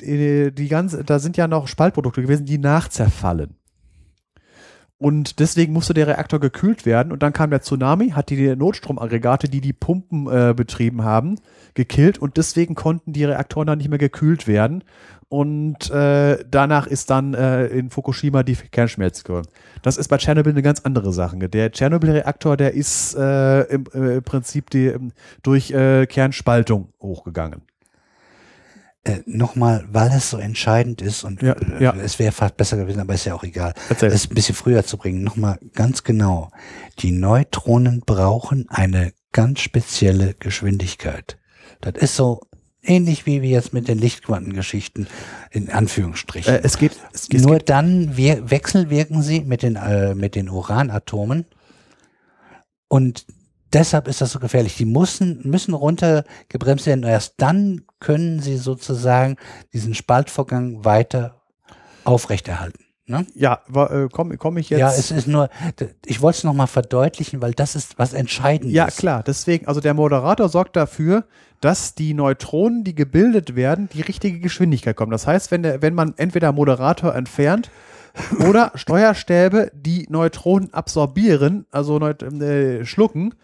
die, 0.01 0.53
die 0.53 0.67
ganze, 0.67 1.03
da 1.03 1.19
sind 1.19 1.37
ja 1.37 1.47
noch 1.47 1.67
Spaltprodukte 1.67 2.21
gewesen, 2.21 2.45
die 2.45 2.57
nachzerfallen. 2.57 3.57
Und 4.99 5.39
deswegen 5.39 5.73
musste 5.73 5.93
der 5.93 6.07
Reaktor 6.07 6.39
gekühlt 6.39 6.85
werden. 6.85 7.11
Und 7.11 7.21
dann 7.21 7.31
kam 7.31 7.51
der 7.51 7.61
Tsunami, 7.61 8.09
hat 8.09 8.31
die 8.31 8.55
Notstromaggregate, 8.55 9.47
die 9.47 9.61
die 9.61 9.73
Pumpen 9.73 10.27
äh, 10.27 10.55
betrieben 10.55 11.03
haben, 11.03 11.35
gekillt. 11.75 12.17
Und 12.17 12.37
deswegen 12.37 12.73
konnten 12.73 13.13
die 13.13 13.23
Reaktoren 13.23 13.67
dann 13.67 13.77
nicht 13.77 13.89
mehr 13.89 13.99
gekühlt 13.99 14.47
werden. 14.47 14.83
Und 15.29 15.91
äh, 15.91 16.43
danach 16.49 16.87
ist 16.87 17.11
dann 17.11 17.33
äh, 17.35 17.67
in 17.67 17.91
Fukushima 17.91 18.41
die 18.41 18.55
Kernschmelze 18.55 19.23
gekommen. 19.23 19.47
Das 19.83 19.97
ist 19.97 20.07
bei 20.07 20.17
Tschernobyl 20.17 20.53
eine 20.53 20.61
ganz 20.63 20.79
andere 20.79 21.13
Sache. 21.13 21.37
Der 21.37 21.71
Tschernobyl-Reaktor, 21.71 22.57
der 22.57 22.73
ist 22.73 23.13
äh, 23.15 23.61
im, 23.63 23.85
äh, 23.93 24.21
Prinzip 24.21 24.69
die, 24.71 24.87
ähm, 24.87 25.11
durch 25.43 25.69
äh, 25.71 26.07
Kernspaltung 26.07 26.93
hochgegangen. 27.01 27.61
Äh, 29.07 29.21
Nochmal, 29.25 29.85
weil 29.91 30.11
es 30.11 30.29
so 30.29 30.37
entscheidend 30.37 31.01
ist 31.01 31.23
und 31.23 31.41
Ja, 31.41 31.53
äh, 31.53 31.83
ja. 31.83 31.95
es 31.95 32.19
wäre 32.19 32.31
fast 32.31 32.57
besser 32.57 32.77
gewesen, 32.77 32.99
aber 32.99 33.13
ist 33.13 33.25
ja 33.25 33.33
auch 33.33 33.43
egal. 33.43 33.73
Erzähl. 33.89 34.11
Es 34.11 34.29
ein 34.29 34.35
bisschen 34.35 34.55
früher 34.55 34.85
zu 34.85 34.97
bringen. 34.97 35.23
Nochmal 35.23 35.59
ganz 35.73 36.03
genau. 36.03 36.51
Die 36.99 37.11
Neutronen 37.11 38.01
brauchen 38.05 38.65
eine 38.69 39.13
ganz 39.31 39.61
spezielle 39.61 40.33
Geschwindigkeit. 40.33 41.37
Das 41.81 41.93
ist 41.95 42.15
so 42.15 42.41
ähnlich 42.83 43.25
wie 43.25 43.41
wir 43.41 43.49
jetzt 43.49 43.73
mit 43.73 43.87
den 43.87 43.97
Lichtquantengeschichten 43.97 45.07
in 45.51 45.69
Anführungsstrichen. 45.69 46.55
Äh, 46.55 46.61
es 46.63 46.77
geht, 46.77 46.93
es, 47.13 47.29
es 47.31 47.43
Nur 47.43 47.57
geht 47.57 47.69
dann 47.69 48.17
wir, 48.17 48.49
wechselwirken 48.49 49.21
sie 49.21 49.41
mit 49.41 49.63
den, 49.63 49.75
äh, 49.75 50.15
mit 50.15 50.35
den 50.35 50.49
Uranatomen. 50.49 51.45
Und 52.89 53.25
deshalb 53.73 54.07
ist 54.07 54.21
das 54.21 54.31
so 54.31 54.39
gefährlich. 54.39 54.75
Die 54.75 54.85
müssen, 54.85 55.41
müssen 55.43 55.73
runtergebremst 55.73 56.85
werden. 56.85 57.03
Und 57.03 57.09
erst 57.09 57.35
dann 57.37 57.81
können 57.99 58.39
sie 58.39 58.57
sozusagen 58.57 59.37
diesen 59.73 59.93
Spaltvorgang 59.93 60.85
weiter 60.85 61.41
aufrechterhalten. 62.03 62.87
Ne? 63.09 63.25
ja, 63.35 63.61
komme 64.11 64.35
komm 64.37 64.57
ich 64.57 64.69
jetzt. 64.69 64.79
Ja, 64.81 64.89
es 64.91 65.11
ist 65.11 65.27
nur, 65.27 65.49
ich 66.05 66.21
wollte 66.21 66.39
es 66.39 66.43
nochmal 66.43 66.67
verdeutlichen, 66.67 67.41
weil 67.41 67.53
das 67.53 67.77
ist 67.77 67.97
was 67.97 68.11
Entscheidendes. 68.11 68.75
Ja, 68.75 68.87
klar. 68.87 69.23
Deswegen, 69.23 69.65
also 69.65 69.79
der 69.79 69.93
Moderator 69.93 70.49
sorgt 70.49 70.75
dafür, 70.75 71.23
dass 71.61 71.95
die 71.95 72.13
Neutronen, 72.13 72.83
die 72.83 72.95
gebildet 72.95 73.55
werden, 73.55 73.87
die 73.93 74.01
richtige 74.01 74.41
Geschwindigkeit 74.41 74.97
kommen. 74.97 75.13
Das 75.13 75.25
heißt, 75.25 75.51
wenn, 75.51 75.63
der, 75.63 75.81
wenn 75.81 75.95
man 75.95 76.15
entweder 76.17 76.51
Moderator 76.51 77.15
entfernt 77.15 77.71
oder 78.45 78.73
Steuerstäbe, 78.75 79.71
die 79.73 80.05
Neutronen 80.09 80.73
absorbieren, 80.73 81.65
also 81.71 81.99
äh, 82.01 82.83
schlucken, 82.83 83.35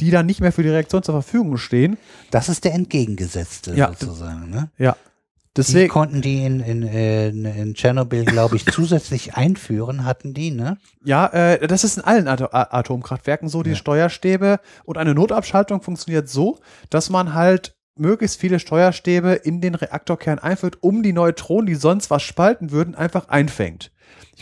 die 0.00 0.10
dann 0.10 0.26
nicht 0.26 0.40
mehr 0.40 0.52
für 0.52 0.62
die 0.62 0.68
Reaktion 0.68 1.02
zur 1.02 1.14
Verfügung 1.14 1.56
stehen. 1.56 1.96
Das 2.30 2.48
ist 2.48 2.64
der 2.64 2.74
entgegengesetzte 2.74 3.74
Ja. 3.74 3.88
sozusagen. 3.98 4.50
Ne? 4.50 4.70
Ja. 4.78 4.92
Die 4.92 5.62
Deswegen, 5.62 5.88
konnten 5.88 6.20
die 6.20 6.44
in, 6.44 6.60
in, 6.60 6.82
in, 6.82 7.44
in 7.46 7.74
Tschernobyl, 7.74 8.26
glaube 8.26 8.56
ich, 8.56 8.66
zusätzlich 8.70 9.36
einführen, 9.36 10.04
hatten 10.04 10.34
die, 10.34 10.50
ne? 10.50 10.76
ja, 11.02 11.26
äh, 11.28 11.66
das 11.66 11.82
ist 11.82 11.96
in 11.96 12.04
allen 12.04 12.28
Ato 12.28 12.44
A- 12.52 12.76
Atomkraftwerken 12.78 13.48
so. 13.48 13.62
Die 13.62 13.74
Steuerstäbe 13.74 14.60
und 14.84 14.98
eine 14.98 15.14
Notabschaltung 15.14 15.80
funktioniert 15.80 16.28
so, 16.28 16.58
dass 16.90 17.08
man 17.08 17.32
halt 17.32 17.74
möglichst 17.98 18.38
viele 18.38 18.58
Steuerstäbe 18.60 19.32
in 19.32 19.62
den 19.62 19.74
Reaktorkern 19.74 20.38
einführt, 20.38 20.76
um 20.82 21.02
die 21.02 21.14
Neutronen, 21.14 21.64
die 21.66 21.74
sonst 21.74 22.10
was 22.10 22.22
spalten 22.22 22.70
würden, 22.70 22.94
einfach 22.94 23.30
einfängt. 23.30 23.90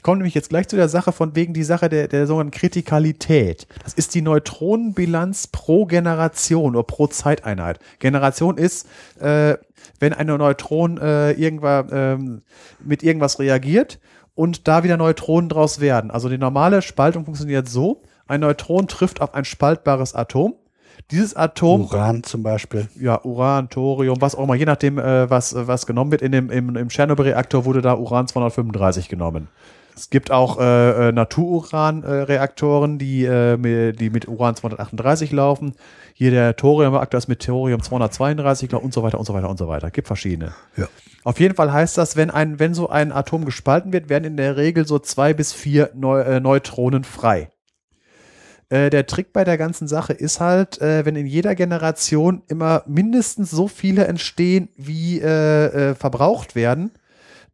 Ich 0.04 0.06
komme 0.06 0.18
nämlich 0.18 0.34
jetzt 0.34 0.50
gleich 0.50 0.68
zu 0.68 0.76
der 0.76 0.90
Sache 0.90 1.12
von 1.12 1.34
wegen 1.34 1.54
die 1.54 1.64
Sache 1.64 1.88
der, 1.88 2.08
der 2.08 2.26
sogenannten 2.26 2.50
Kritikalität. 2.50 3.66
Das 3.84 3.94
ist 3.94 4.14
die 4.14 4.20
Neutronenbilanz 4.20 5.46
pro 5.46 5.86
Generation 5.86 6.76
oder 6.76 6.82
pro 6.82 7.06
Zeiteinheit. 7.06 7.78
Generation 8.00 8.58
ist, 8.58 8.86
äh, 9.18 9.56
wenn 10.00 10.12
ein 10.12 10.26
Neutron 10.26 10.98
äh, 10.98 11.30
irgendwann 11.30 11.88
ähm, 11.90 12.42
mit 12.84 13.02
irgendwas 13.02 13.38
reagiert 13.38 13.98
und 14.34 14.68
da 14.68 14.84
wieder 14.84 14.98
Neutronen 14.98 15.48
draus 15.48 15.80
werden. 15.80 16.10
Also 16.10 16.28
die 16.28 16.36
normale 16.36 16.82
Spaltung 16.82 17.24
funktioniert 17.24 17.66
so: 17.70 18.02
Ein 18.26 18.40
Neutron 18.40 18.88
trifft 18.88 19.22
auf 19.22 19.32
ein 19.32 19.46
spaltbares 19.46 20.14
Atom. 20.14 20.54
Dieses 21.12 21.34
Atom 21.34 21.80
Uran 21.80 22.22
zum 22.24 22.42
Beispiel. 22.42 22.88
ja, 23.00 23.24
Uran, 23.24 23.70
Thorium, 23.70 24.20
was 24.20 24.34
auch 24.34 24.44
immer, 24.44 24.54
je 24.54 24.66
nachdem, 24.66 24.98
äh, 24.98 25.30
was, 25.30 25.54
was 25.56 25.86
genommen 25.86 26.10
wird. 26.10 26.20
In 26.20 26.32
dem, 26.32 26.50
im, 26.50 26.76
im 26.76 26.88
Tschernobyl-Reaktor 26.90 27.64
wurde 27.64 27.80
da 27.80 27.94
Uran 27.94 28.28
235 28.28 29.08
genommen. 29.08 29.48
Es 29.96 30.10
gibt 30.10 30.30
auch 30.30 30.58
äh, 30.58 31.08
äh, 31.08 31.12
Natururan-Reaktoren, 31.12 32.98
die, 32.98 33.24
äh, 33.24 33.56
mit, 33.56 34.00
die 34.00 34.10
mit 34.10 34.26
Uran 34.26 34.56
238 34.56 35.30
laufen. 35.32 35.74
Hier 36.14 36.30
der 36.30 36.56
Thorium-Reaktor 36.56 37.18
ist 37.18 37.28
mit 37.28 37.44
Thorium 37.44 37.80
232 37.82 38.74
und 38.74 38.92
so 38.92 39.02
weiter 39.02 39.18
und 39.18 39.24
so 39.24 39.34
weiter 39.34 39.48
und 39.48 39.58
so 39.58 39.68
weiter. 39.68 39.90
Gibt 39.90 40.08
verschiedene. 40.08 40.52
Ja. 40.76 40.88
Auf 41.22 41.38
jeden 41.40 41.54
Fall 41.54 41.72
heißt 41.72 41.96
das, 41.96 42.16
wenn, 42.16 42.30
ein, 42.30 42.58
wenn 42.58 42.74
so 42.74 42.88
ein 42.88 43.12
Atom 43.12 43.44
gespalten 43.44 43.92
wird, 43.92 44.08
werden 44.08 44.24
in 44.24 44.36
der 44.36 44.56
Regel 44.56 44.86
so 44.86 44.98
zwei 44.98 45.32
bis 45.32 45.52
vier 45.52 45.90
Neu 45.94 46.20
äh, 46.20 46.40
Neutronen 46.40 47.04
frei. 47.04 47.50
Äh, 48.68 48.90
der 48.90 49.06
Trick 49.06 49.32
bei 49.32 49.44
der 49.44 49.56
ganzen 49.56 49.86
Sache 49.86 50.12
ist 50.12 50.40
halt, 50.40 50.80
äh, 50.80 51.04
wenn 51.06 51.16
in 51.16 51.26
jeder 51.26 51.54
Generation 51.54 52.42
immer 52.48 52.82
mindestens 52.86 53.50
so 53.50 53.68
viele 53.68 54.06
entstehen, 54.06 54.68
wie 54.76 55.20
äh, 55.20 55.94
verbraucht 55.94 56.56
werden, 56.56 56.90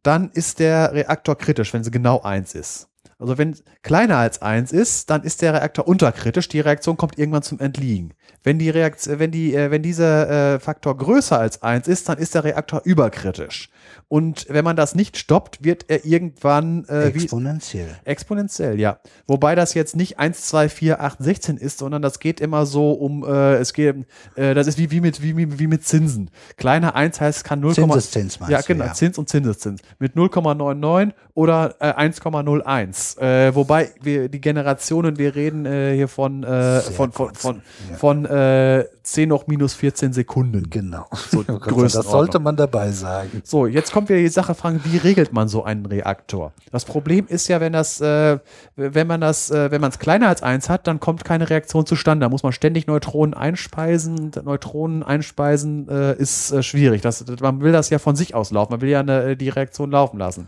dann 0.03 0.31
ist 0.31 0.59
der 0.59 0.93
Reaktor 0.93 1.37
kritisch, 1.37 1.73
wenn 1.73 1.83
sie 1.83 1.91
genau 1.91 2.21
1 2.21 2.55
ist. 2.55 2.87
Also 3.21 3.37
wenn 3.37 3.55
kleiner 3.83 4.17
als 4.17 4.41
1 4.41 4.71
ist, 4.71 5.11
dann 5.11 5.21
ist 5.21 5.43
der 5.43 5.53
Reaktor 5.53 5.87
unterkritisch. 5.87 6.47
Die 6.47 6.59
Reaktion 6.59 6.97
kommt 6.97 7.19
irgendwann 7.19 7.43
zum 7.43 7.59
Entliegen. 7.59 8.15
Wenn, 8.41 8.57
die 8.57 8.71
Reaktion, 8.71 9.19
wenn, 9.19 9.29
die, 9.29 9.53
äh, 9.53 9.69
wenn 9.69 9.83
dieser 9.83 10.55
äh, 10.55 10.59
Faktor 10.59 10.97
größer 10.97 11.37
als 11.39 11.61
1 11.61 11.87
ist, 11.87 12.09
dann 12.09 12.17
ist 12.17 12.33
der 12.33 12.43
Reaktor 12.43 12.81
überkritisch. 12.83 13.69
Und 14.11 14.45
wenn 14.49 14.65
man 14.65 14.75
das 14.75 14.93
nicht 14.93 15.15
stoppt, 15.15 15.63
wird 15.63 15.85
er 15.87 16.03
irgendwann 16.03 16.83
äh, 16.89 17.15
wie, 17.15 17.23
Exponentiell. 17.23 17.97
Exponentiell, 18.03 18.77
ja. 18.77 18.99
Wobei 19.25 19.55
das 19.55 19.73
jetzt 19.73 19.95
nicht 19.95 20.19
1, 20.19 20.47
2, 20.47 20.67
4, 20.67 20.99
8, 20.99 21.17
16 21.23 21.55
ist, 21.55 21.77
sondern 21.77 22.01
das 22.01 22.19
geht 22.19 22.41
immer 22.41 22.65
so 22.65 22.91
um, 22.91 23.23
äh, 23.23 23.53
es 23.53 23.71
geht, 23.71 24.05
äh, 24.35 24.53
das 24.53 24.67
ist 24.67 24.77
wie, 24.77 24.91
wie, 24.91 24.99
mit, 24.99 25.21
wie, 25.23 25.57
wie, 25.57 25.67
mit 25.67 25.85
Zinsen. 25.85 26.29
Kleiner 26.57 26.93
1 26.93 27.21
heißt, 27.21 27.37
es 27.37 27.43
kann 27.45 27.61
0, 27.61 27.73
Zinseszins 27.73 28.41
meinst 28.41 28.51
ja, 28.51 28.59
du, 28.59 28.67
genau, 28.67 28.83
ja. 28.83 28.93
Zins 28.93 29.17
und 29.17 29.29
Zinseszins. 29.29 29.79
Mit 29.97 30.17
0,99 30.17 31.13
oder 31.33 31.75
äh, 31.79 31.93
1,01. 31.93 33.19
Äh, 33.19 33.55
wobei 33.55 33.91
wir 34.01 34.29
die 34.29 34.41
Generationen, 34.41 35.17
wir 35.17 35.35
reden 35.35 35.65
äh, 35.65 35.95
hier 35.95 36.07
von, 36.07 36.43
äh, 36.43 36.81
von, 36.81 37.11
von, 37.11 37.33
von, 37.33 37.61
ja. 37.89 37.95
von 37.95 38.25
äh, 38.25 38.85
10 39.03 39.31
hoch 39.31 39.47
minus 39.47 39.73
14 39.73 40.13
Sekunden. 40.13 40.69
Genau. 40.69 41.07
So, 41.29 41.43
das 41.43 41.93
sollte 41.93 42.39
man 42.39 42.55
dabei 42.55 42.91
sagen. 42.91 43.41
So, 43.45 43.65
jetzt 43.65 43.91
kommt 43.91 44.09
wieder 44.09 44.19
die 44.19 44.27
Sache, 44.27 44.55
fragen, 44.55 44.81
wie 44.83 44.97
regelt 44.97 45.31
man 45.33 45.47
so 45.47 45.63
einen 45.63 45.85
Reaktor? 45.85 46.51
Das 46.71 46.85
Problem 46.85 47.27
ist 47.27 47.47
ja, 47.47 47.61
wenn 47.61 47.73
das, 47.73 48.01
äh, 48.01 48.39
wenn 48.75 49.07
man 49.07 49.21
das, 49.21 49.49
äh, 49.51 49.71
wenn 49.71 49.81
man 49.81 49.91
es 49.91 49.99
kleiner 49.99 50.27
als 50.27 50.43
eins 50.43 50.69
hat, 50.69 50.87
dann 50.87 50.99
kommt 50.99 51.23
keine 51.23 51.49
Reaktion 51.49 51.85
zustande. 51.85 52.25
Da 52.25 52.29
muss 52.29 52.43
man 52.43 52.51
ständig 52.51 52.87
Neutronen 52.87 53.33
einspeisen. 53.33 54.31
Neutronen 54.43 55.03
einspeisen 55.03 55.87
ist 55.87 56.63
schwierig. 56.63 57.01
Das, 57.01 57.23
man 57.41 57.61
will 57.61 57.71
das 57.71 57.89
ja 57.89 57.99
von 57.99 58.15
sich 58.15 58.35
aus 58.35 58.51
laufen. 58.51 58.73
Man 58.73 58.81
will 58.81 58.89
ja 58.89 58.99
eine, 58.99 59.35
die 59.37 59.49
Reaktion 59.49 59.91
laufen 59.91 60.17
lassen. 60.17 60.47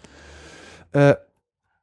Äh, 0.94 1.16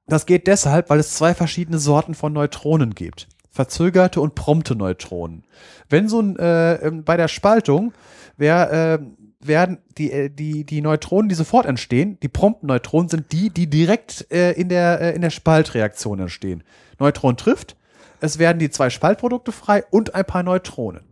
das 0.07 0.26
geht 0.26 0.47
deshalb, 0.47 0.91
weil 0.91 0.99
es 0.99 1.15
zwei 1.15 1.35
verschiedene 1.35 1.78
Sorten 1.78 2.15
von 2.15 2.33
Neutronen 2.33 2.94
gibt. 2.94 3.28
Verzögerte 3.51 4.21
und 4.21 4.35
prompte 4.35 4.75
Neutronen. 4.75 5.44
Wenn 5.89 6.09
so 6.09 6.21
ein, 6.21 6.37
äh, 6.37 6.75
ähm, 6.76 7.05
bei 7.05 7.17
der 7.17 7.28
Spaltung 7.28 7.93
wär, 8.37 8.73
äh, 8.73 8.99
werden 9.41 9.78
die, 9.99 10.10
äh, 10.12 10.31
die, 10.31 10.65
die 10.65 10.81
Neutronen, 10.81 11.28
die 11.28 11.35
sofort 11.35 11.67
entstehen, 11.67 12.19
die 12.23 12.28
prompten 12.28 12.67
Neutronen 12.69 13.09
sind 13.09 13.33
die, 13.33 13.51
die 13.51 13.69
direkt 13.69 14.31
äh, 14.31 14.53
in, 14.53 14.69
der, 14.69 15.01
äh, 15.01 15.15
in 15.15 15.23
der 15.23 15.31
Spaltreaktion 15.31 16.21
entstehen. 16.21 16.62
Neutron 16.99 17.37
trifft, 17.37 17.76
es 18.21 18.39
werden 18.39 18.59
die 18.59 18.71
zwei 18.71 18.91
Spaltprodukte 18.91 19.53
frei 19.53 19.85
und 19.91 20.15
ein 20.15 20.25
paar 20.25 20.43
Neutronen. 20.43 21.03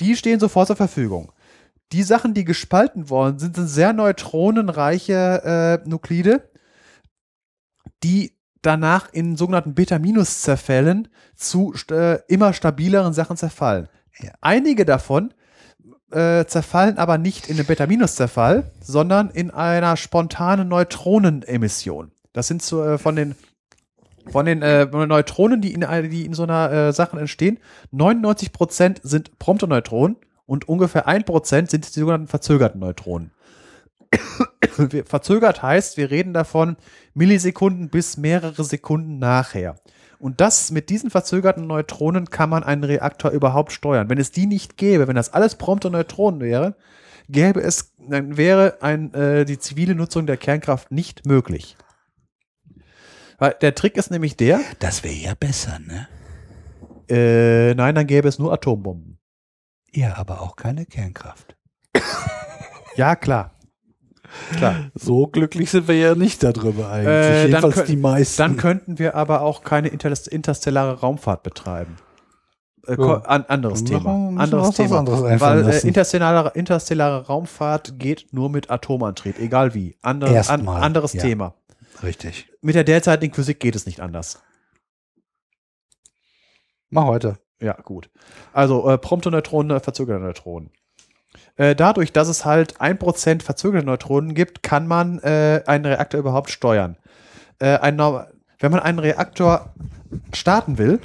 Die 0.00 0.16
stehen 0.16 0.40
sofort 0.40 0.66
zur 0.66 0.76
Verfügung. 0.76 1.32
Die 1.92 2.02
Sachen, 2.02 2.34
die 2.34 2.44
gespalten 2.44 3.10
worden 3.10 3.38
sind, 3.38 3.56
sind 3.56 3.68
sehr 3.68 3.92
neutronenreiche 3.92 5.80
äh, 5.84 5.88
Nuklide, 5.88 6.49
die 8.02 8.32
danach 8.62 9.12
in 9.12 9.36
sogenannten 9.36 9.74
Beta-Minus-Zerfällen 9.74 11.08
zu 11.34 11.74
äh, 11.90 12.18
immer 12.28 12.52
stabileren 12.52 13.12
Sachen 13.12 13.36
zerfallen. 13.36 13.88
Ja. 14.18 14.32
Einige 14.40 14.84
davon 14.84 15.32
äh, 16.10 16.44
zerfallen 16.44 16.98
aber 16.98 17.18
nicht 17.18 17.48
in 17.48 17.56
einem 17.56 17.66
Beta-Minus-Zerfall, 17.66 18.70
sondern 18.80 19.30
in 19.30 19.50
einer 19.50 19.96
spontanen 19.96 20.68
Neutronenemission. 20.68 22.10
Das 22.32 22.48
sind 22.48 22.62
so, 22.62 22.84
äh, 22.84 22.98
von 22.98 23.16
den 23.16 23.34
von 24.30 24.46
den 24.46 24.62
äh, 24.62 24.84
Neutronen, 24.84 25.60
die 25.60 25.72
in, 25.72 25.82
äh, 25.82 26.08
die 26.08 26.26
in 26.26 26.34
so 26.34 26.42
einer 26.42 26.70
äh, 26.70 26.92
Sachen 26.92 27.18
entstehen, 27.18 27.58
99% 27.92 28.98
sind 29.02 29.38
prompte 29.38 29.66
Neutronen 29.66 30.16
und 30.46 30.68
ungefähr 30.68 31.08
1% 31.08 31.70
sind 31.70 31.96
die 31.96 32.00
sogenannten 32.00 32.28
verzögerten 32.28 32.80
Neutronen. 32.80 33.32
Wir- 34.90 35.04
Verzögert 35.04 35.62
heißt, 35.62 35.96
wir 35.96 36.10
reden 36.10 36.32
davon 36.32 36.76
Millisekunden 37.14 37.88
bis 37.90 38.16
mehrere 38.16 38.64
Sekunden 38.64 39.18
nachher. 39.18 39.76
Und 40.18 40.40
das 40.40 40.70
mit 40.70 40.90
diesen 40.90 41.10
verzögerten 41.10 41.66
Neutronen 41.66 42.28
kann 42.30 42.50
man 42.50 42.62
einen 42.62 42.84
Reaktor 42.84 43.30
überhaupt 43.30 43.72
steuern. 43.72 44.10
Wenn 44.10 44.18
es 44.18 44.30
die 44.32 44.46
nicht 44.46 44.76
gäbe, 44.76 45.08
wenn 45.08 45.16
das 45.16 45.32
alles 45.32 45.54
prompte 45.54 45.90
Neutronen 45.90 46.40
wäre, 46.40 46.76
gäbe 47.28 47.60
es, 47.62 47.94
dann 47.98 48.36
wäre 48.36 48.78
ein, 48.82 49.14
äh, 49.14 49.44
die 49.46 49.58
zivile 49.58 49.94
Nutzung 49.94 50.26
der 50.26 50.36
Kernkraft 50.36 50.90
nicht 50.90 51.24
möglich. 51.26 51.76
Weil 53.38 53.54
der 53.62 53.74
Trick 53.74 53.96
ist 53.96 54.10
nämlich 54.10 54.36
der, 54.36 54.60
Das 54.78 55.02
wäre 55.04 55.14
ja 55.14 55.34
besser, 55.34 55.78
ne? 55.78 56.08
äh, 57.08 57.74
nein, 57.74 57.94
dann 57.94 58.06
gäbe 58.06 58.28
es 58.28 58.38
nur 58.38 58.52
Atombomben. 58.52 59.18
Ja, 59.92 60.16
aber 60.18 60.42
auch 60.42 60.54
keine 60.56 60.84
Kernkraft. 60.86 61.56
Ja, 62.96 63.16
klar. 63.16 63.58
Klar. 64.56 64.90
So 64.94 65.26
glücklich 65.26 65.70
sind 65.70 65.88
wir 65.88 65.96
ja 65.96 66.14
nicht 66.14 66.42
darüber 66.42 66.90
eigentlich. 66.90 67.06
Äh, 67.08 67.48
dann 67.50 67.62
Jedenfalls 67.62 67.86
die 67.88 67.96
meisten. 67.96 68.38
Dann 68.42 68.56
könnten 68.56 68.98
wir 68.98 69.14
aber 69.14 69.42
auch 69.42 69.62
keine 69.62 69.88
interst- 69.88 70.28
interstellare 70.28 71.00
Raumfahrt 71.00 71.42
betreiben. 71.42 71.96
Äh, 72.86 72.96
Ja. 72.98 73.18
an, 73.22 73.44
anderes 73.48 73.84
Thema. 73.84 74.32
Anderes 74.40 74.70
Thema. 74.76 74.98
anderes 75.00 75.40
Weil 75.40 75.68
äh, 75.68 75.86
interstellare, 75.86 76.52
interstellare 76.54 77.26
Raumfahrt 77.26 77.98
geht 77.98 78.32
nur 78.32 78.48
mit 78.50 78.70
Atomantrieb, 78.70 79.38
egal 79.38 79.74
wie. 79.74 79.96
Andere, 80.02 80.48
an, 80.48 80.66
anderes 80.68 81.12
ja. 81.12 81.22
Thema. 81.22 81.54
Richtig. 82.02 82.48
Mit 82.62 82.74
der 82.74 82.84
derzeitigen 82.84 83.34
Physik 83.34 83.60
geht 83.60 83.76
es 83.76 83.84
nicht 83.84 84.00
anders. 84.00 84.40
Mach 86.88 87.04
heute. 87.04 87.38
Ja, 87.60 87.74
gut. 87.74 88.08
Also 88.52 88.88
äh, 88.88 88.96
prompte 88.98 89.30
Neutronen, 89.30 89.76
äh, 89.76 89.80
verzögerte 89.80 90.22
Neutronen. 90.22 90.70
Äh, 91.56 91.74
dadurch, 91.74 92.12
dass 92.12 92.28
es 92.28 92.44
halt 92.44 92.80
1% 92.80 93.42
verzögerte 93.42 93.86
Neutronen 93.86 94.34
gibt, 94.34 94.62
kann 94.62 94.86
man 94.86 95.18
äh, 95.20 95.62
einen 95.66 95.86
Reaktor 95.86 96.20
überhaupt 96.20 96.50
steuern. 96.50 96.96
Äh, 97.58 97.78
ein, 97.78 97.98
wenn 97.98 98.72
man 98.72 98.80
einen 98.80 98.98
Reaktor 98.98 99.72
starten 100.32 100.78
will, 100.78 101.00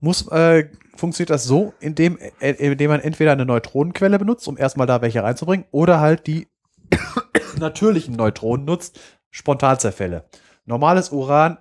muss, 0.00 0.26
äh, 0.28 0.68
funktioniert 0.96 1.30
das 1.30 1.44
so, 1.44 1.74
indem, 1.80 2.18
indem 2.40 2.90
man 2.90 3.00
entweder 3.00 3.32
eine 3.32 3.46
Neutronenquelle 3.46 4.18
benutzt, 4.18 4.46
um 4.48 4.56
erstmal 4.56 4.86
da 4.86 5.02
welche 5.02 5.22
reinzubringen, 5.22 5.66
oder 5.70 6.00
halt 6.00 6.26
die 6.26 6.48
natürlichen 7.58 8.14
Neutronen 8.14 8.64
nutzt, 8.64 9.00
Spontanzerfälle. 9.30 10.24
Normales 10.64 11.10
Uran 11.10 11.58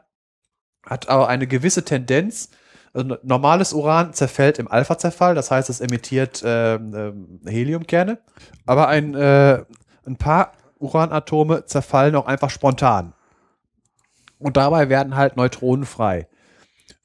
hat 0.86 1.10
aber 1.10 1.28
eine 1.28 1.48
gewisse 1.48 1.84
Tendenz, 1.84 2.50
also 2.94 3.08
no- 3.08 3.18
normales 3.24 3.74
Uran 3.74 4.14
zerfällt 4.14 4.60
im 4.60 4.68
Alpha-Zerfall, 4.72 5.36
das 5.36 5.52
heißt, 5.52 5.70
es 5.70 5.82
emittiert 5.82 6.44
ähm, 6.46 6.94
ähm, 6.96 7.40
Heliumkerne. 7.46 8.20
Aber 8.66 8.88
ein, 8.88 9.16
äh, 9.16 9.64
ein 10.06 10.18
paar 10.18 10.54
Uranatome 10.80 11.66
zerfallen 11.66 12.16
auch 12.16 12.28
einfach 12.28 12.50
spontan. 12.50 13.14
Und 14.38 14.58
dabei 14.58 14.90
werden 14.90 15.16
halt 15.16 15.38
Neutronen 15.38 15.86
frei. 15.86 16.28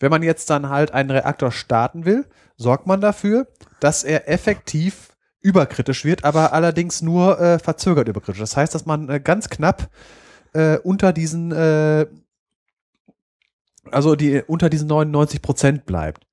Wenn 0.01 0.11
man 0.11 0.23
jetzt 0.23 0.51
dann 0.51 0.69
halt 0.69 0.93
einen 0.93 1.11
Reaktor 1.11 1.53
starten 1.53 2.05
will, 2.05 2.27
sorgt 2.57 2.87
man 2.87 3.01
dafür, 3.01 3.47
dass 3.81 4.05
er 4.05 4.29
effektiv 4.29 5.11
überkritisch 5.41 6.05
wird, 6.05 6.25
aber 6.25 6.53
allerdings 6.53 7.01
nur 7.01 7.41
äh, 7.41 7.59
verzögert 7.61 8.09
überkritisch. 8.09 8.41
Das 8.41 8.57
heißt, 8.57 8.75
dass 8.75 8.87
man 8.87 9.09
äh, 9.09 9.21
ganz 9.21 9.49
knapp 9.49 9.89
äh, 10.53 10.79
unter 10.79 11.13
diesen 11.13 11.53
äh, 11.53 12.07
also 13.93 14.15
die 14.17 14.43
unter 14.47 14.69
diesen 14.71 14.89
99 14.89 15.43
Prozent 15.43 15.87
bleibt. 15.87 16.27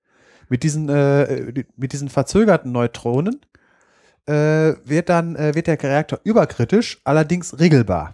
Mit 0.50 0.64
diesen, 0.64 0.90
äh, 0.90 1.64
mit 1.76 1.94
diesen 1.94 2.10
verzögerten 2.10 2.72
Neutronen 2.72 3.42
äh, 4.28 4.74
wird 4.84 5.10
dann 5.10 5.36
äh, 5.36 5.56
wird 5.56 5.68
der 5.68 5.82
Reaktor 5.82 6.20
überkritisch, 6.24 7.00
allerdings 7.04 7.58
regelbar. 7.60 8.14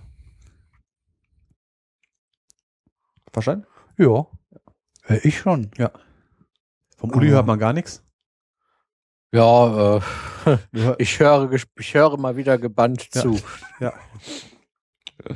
Verstanden? 3.34 3.66
Ja. 3.98 4.28
Äh, 5.08 5.20
Ich 5.24 5.40
schon. 5.40 5.72
Vom 6.98 7.12
Uli 7.12 7.28
Aber- 7.28 7.36
hört 7.38 7.48
man 7.48 7.60
gar 7.60 7.74
nichts. 7.74 8.04
Ja, 9.34 9.98
äh, 9.98 10.02
ich 11.00 11.20
höre, 11.20 11.52
ich 11.54 11.94
höre 11.94 12.18
mal 12.18 12.36
wieder 12.36 12.58
gebannt 12.58 13.08
Ja. 13.16 13.22
zu. 13.22 13.40
Ja. 13.80 13.94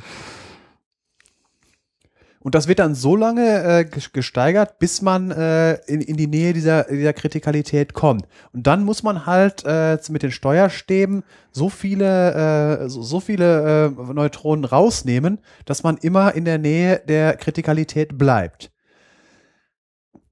Und 2.46 2.54
das 2.54 2.68
wird 2.68 2.78
dann 2.78 2.94
so 2.94 3.16
lange 3.16 3.42
äh, 3.42 3.80
ges- 3.92 4.12
gesteigert, 4.12 4.78
bis 4.78 5.02
man 5.02 5.32
äh, 5.32 5.72
in, 5.88 6.00
in 6.00 6.16
die 6.16 6.28
Nähe 6.28 6.52
dieser, 6.52 6.84
dieser 6.84 7.12
Kritikalität 7.12 7.92
kommt. 7.92 8.24
Und 8.52 8.68
dann 8.68 8.84
muss 8.84 9.02
man 9.02 9.26
halt 9.26 9.64
äh, 9.66 9.98
mit 10.10 10.22
den 10.22 10.30
Steuerstäben 10.30 11.24
so 11.50 11.68
viele, 11.68 12.84
äh, 12.84 12.88
so, 12.88 13.02
so 13.02 13.18
viele 13.18 13.86
äh, 13.86 14.12
Neutronen 14.12 14.64
rausnehmen, 14.64 15.40
dass 15.64 15.82
man 15.82 15.96
immer 15.96 16.36
in 16.36 16.44
der 16.44 16.58
Nähe 16.58 17.02
der 17.08 17.36
Kritikalität 17.36 18.16
bleibt. 18.16 18.70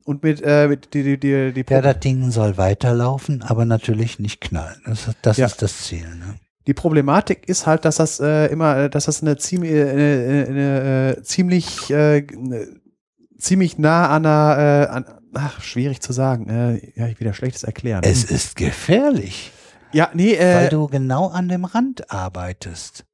Und 0.04 0.22
mit, 0.22 0.40
äh, 0.44 0.68
mit 0.68 0.94
die, 0.94 1.02
die, 1.02 1.18
die, 1.18 1.52
die 1.52 1.64
Ja, 1.68 1.80
das 1.82 1.98
Ding 1.98 2.30
soll 2.30 2.56
weiterlaufen, 2.56 3.42
aber 3.42 3.64
natürlich 3.64 4.20
nicht 4.20 4.40
knallen. 4.40 4.80
Das, 4.86 5.10
das 5.20 5.36
Ja. 5.36 5.46
ist 5.46 5.62
das 5.62 5.78
Ziel. 5.82 6.06
Ne? 6.14 6.36
Die 6.66 6.74
Problematik 6.74 7.48
ist 7.48 7.66
halt, 7.66 7.84
dass 7.84 7.96
das 7.96 8.20
äh, 8.20 8.46
immer, 8.46 8.76
äh, 8.76 8.90
dass 8.90 9.04
das 9.04 9.22
eine 9.22 9.36
ziemlich, 9.36 9.72
äh, 9.72 9.90
eine, 9.90 10.46
eine, 10.48 11.16
äh, 11.18 11.22
ziemlich, 11.22 11.90
äh, 11.90 12.26
eine, 12.32 12.68
ziemlich 13.38 13.78
nah 13.78 14.08
an 14.08 14.24
einer, 14.24 14.58
äh, 14.58 14.86
an, 14.90 15.04
ach, 15.34 15.60
schwierig 15.62 16.00
zu 16.00 16.12
sagen. 16.12 16.48
Äh, 16.48 16.92
ja, 16.98 17.06
ich 17.08 17.20
wieder 17.20 17.34
schlechtes 17.34 17.64
erklären. 17.64 18.02
Es 18.04 18.24
ist 18.24 18.56
gefährlich, 18.56 19.52
ja, 19.92 20.10
nee, 20.14 20.38
weil 20.38 20.66
äh, 20.66 20.68
du 20.70 20.86
genau 20.88 21.28
an 21.28 21.48
dem 21.48 21.64
Rand 21.64 22.10
arbeitest. 22.10 23.04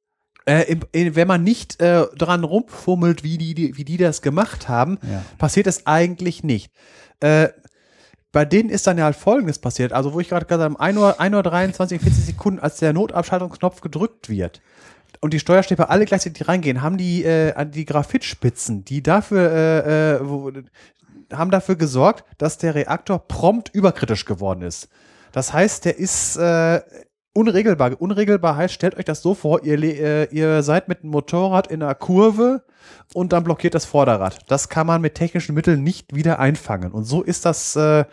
Äh, 0.45 0.63
im, 0.71 0.79
in, 0.91 1.15
wenn 1.15 1.27
man 1.27 1.43
nicht 1.43 1.79
äh, 1.81 2.05
dran 2.17 2.43
rumfummelt, 2.43 3.23
wie 3.23 3.37
die, 3.37 3.53
die, 3.53 3.77
wie 3.77 3.83
die 3.85 3.97
das 3.97 4.21
gemacht 4.23 4.67
haben, 4.69 4.97
Ja. 5.03 5.23
passiert 5.37 5.67
es 5.67 5.85
eigentlich 5.85 6.43
nicht. 6.43 6.71
Äh, 7.19 7.49
bei 8.31 8.45
denen 8.45 8.69
ist 8.69 8.87
dann 8.87 8.97
ja 8.97 9.05
halt 9.05 9.15
Folgendes 9.15 9.59
passiert. 9.59 9.93
Also, 9.93 10.13
wo 10.13 10.19
ich 10.19 10.29
gerade 10.29 10.45
gesagt 10.45 10.63
habe, 10.63 10.79
1 10.79 10.97
Uhr, 10.97 11.19
1 11.19 11.35
Uhr 11.35 11.43
23, 11.43 12.01
40 12.01 12.25
Sekunden, 12.25 12.59
als 12.59 12.77
der 12.77 12.93
Notabschaltungsknopf 12.93 13.81
gedrückt 13.81 14.29
wird 14.29 14.61
und 15.19 15.33
die 15.33 15.39
Steuerstäbe 15.39 15.89
alle 15.89 16.05
gleichzeitig 16.05 16.47
reingehen, 16.47 16.81
haben 16.81 16.97
die, 16.97 17.23
äh, 17.23 17.53
die 17.67 17.85
Graphitspitzen, 17.85 18.85
die 18.85 19.03
dafür, 19.03 19.51
äh, 19.51 20.15
äh, 20.15 20.19
wo, 20.21 20.51
haben 21.31 21.51
dafür 21.51 21.75
gesorgt, 21.75 22.23
dass 22.37 22.57
der 22.57 22.75
Reaktor 22.75 23.19
prompt 23.19 23.69
überkritisch 23.73 24.25
geworden 24.25 24.63
ist. 24.63 24.89
Das 25.31 25.53
heißt, 25.53 25.85
der 25.85 25.97
ist 25.97 26.37
äh, 26.37 26.81
unregelbar. 27.33 27.99
Unregelbar 28.01 28.55
heißt, 28.55 28.73
stellt 28.73 28.97
euch 28.97 29.05
das 29.05 29.21
so 29.21 29.33
vor, 29.33 29.63
ihr, 29.63 29.81
äh, 29.81 30.25
ihr 30.31 30.63
seid 30.63 30.87
mit 30.87 31.03
dem 31.03 31.11
Motorrad 31.11 31.67
in 31.67 31.81
einer 31.81 31.95
Kurve 31.95 32.63
und 33.13 33.31
dann 33.33 33.43
blockiert 33.43 33.73
das 33.75 33.85
Vorderrad. 33.85 34.39
Das 34.49 34.69
kann 34.69 34.87
man 34.87 35.01
mit 35.01 35.15
technischen 35.15 35.55
Mitteln 35.55 35.83
nicht 35.83 36.13
wieder 36.15 36.39
einfangen. 36.39 36.91
Und 36.91 37.03
so 37.05 37.21
ist 37.21 37.45
das 37.45 37.75
äh, 37.75 38.05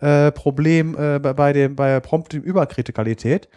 äh, 0.00 0.32
Problem 0.32 0.96
äh, 0.98 1.18
bei, 1.18 1.52
dem, 1.52 1.76
bei 1.76 2.00
prompt 2.00 2.32
Überkritikalität. 2.34 3.48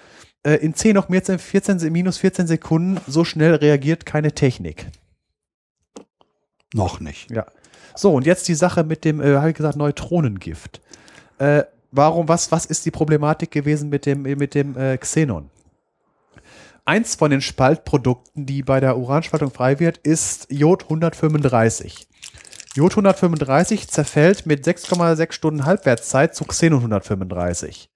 Äh, 0.43 0.55
in 0.55 0.73
10 0.73 0.93
noch 0.95 1.09
mehr, 1.09 1.21
14, 1.23 1.79
Se- 1.79 1.89
minus 1.89 2.17
14 2.17 2.47
Sekunden, 2.47 2.99
so 3.07 3.23
schnell 3.23 3.55
reagiert 3.55 4.05
keine 4.05 4.33
Technik. 4.33 4.87
Noch 6.73 6.99
nicht. 6.99 7.31
Ja. 7.31 7.45
So, 7.95 8.13
und 8.13 8.25
jetzt 8.25 8.47
die 8.47 8.55
Sache 8.55 8.83
mit 8.83 9.05
dem, 9.05 9.21
äh, 9.21 9.35
habe 9.35 9.49
ich 9.49 9.55
gesagt, 9.55 9.77
Neutronengift. 9.77 10.81
Äh, 11.39 11.63
warum, 11.91 12.27
was, 12.27 12.51
was 12.51 12.65
ist 12.65 12.85
die 12.85 12.91
Problematik 12.91 13.51
gewesen 13.51 13.89
mit 13.89 14.05
dem, 14.05 14.23
mit 14.23 14.53
dem 14.55 14.77
äh, 14.77 14.97
Xenon? 14.97 15.49
Eins 16.85 17.15
von 17.15 17.31
den 17.31 17.41
Spaltprodukten, 17.41 18.45
die 18.45 18.63
bei 18.63 18.79
der 18.79 18.97
Uranspaltung 18.97 19.51
frei 19.51 19.79
wird, 19.79 19.97
ist 19.97 20.47
Jod 20.49 20.83
135. 20.83 22.07
Jod 22.75 22.91
135 22.91 23.89
zerfällt 23.89 24.45
mit 24.45 24.65
6,6 24.65 25.31
Stunden 25.33 25.65
Halbwertszeit 25.65 26.35
zu 26.35 26.45
Xenon 26.45 26.79
135. 26.79 27.89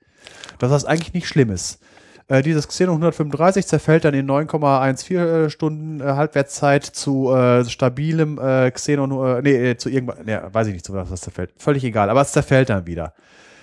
Das 0.60 0.72
ist 0.72 0.86
eigentlich 0.86 1.14
nicht 1.14 1.28
Schlimmes. 1.28 1.80
Äh, 2.28 2.42
dieses 2.42 2.68
Xenon 2.68 2.96
135 2.96 3.68
zerfällt 3.68 4.06
dann 4.06 4.14
in 4.14 4.26
9,14 4.30 5.16
äh, 5.16 5.50
Stunden 5.50 6.02
äh, 6.02 6.04
Halbwertszeit 6.04 6.86
zu 6.86 7.34
äh, 7.34 7.66
stabilem 7.66 8.40
äh, 8.40 8.72
Xenon, 8.72 9.12
äh, 9.12 9.42
nee, 9.42 9.76
zu 9.78 9.90
irgendwas, 9.90 10.18
nee, 10.26 10.38
weiß 10.52 10.68
ich 10.68 10.74
nicht, 10.74 10.86
zu 10.86 10.94
was 10.94 11.10
das 11.10 11.22
zerfällt. 11.22 11.54
Völlig 11.58 11.84
egal, 11.84 12.10
aber 12.10 12.22
es 12.22 12.32
zerfällt 12.32 12.70
dann 12.70 12.88
wieder. 12.88 13.14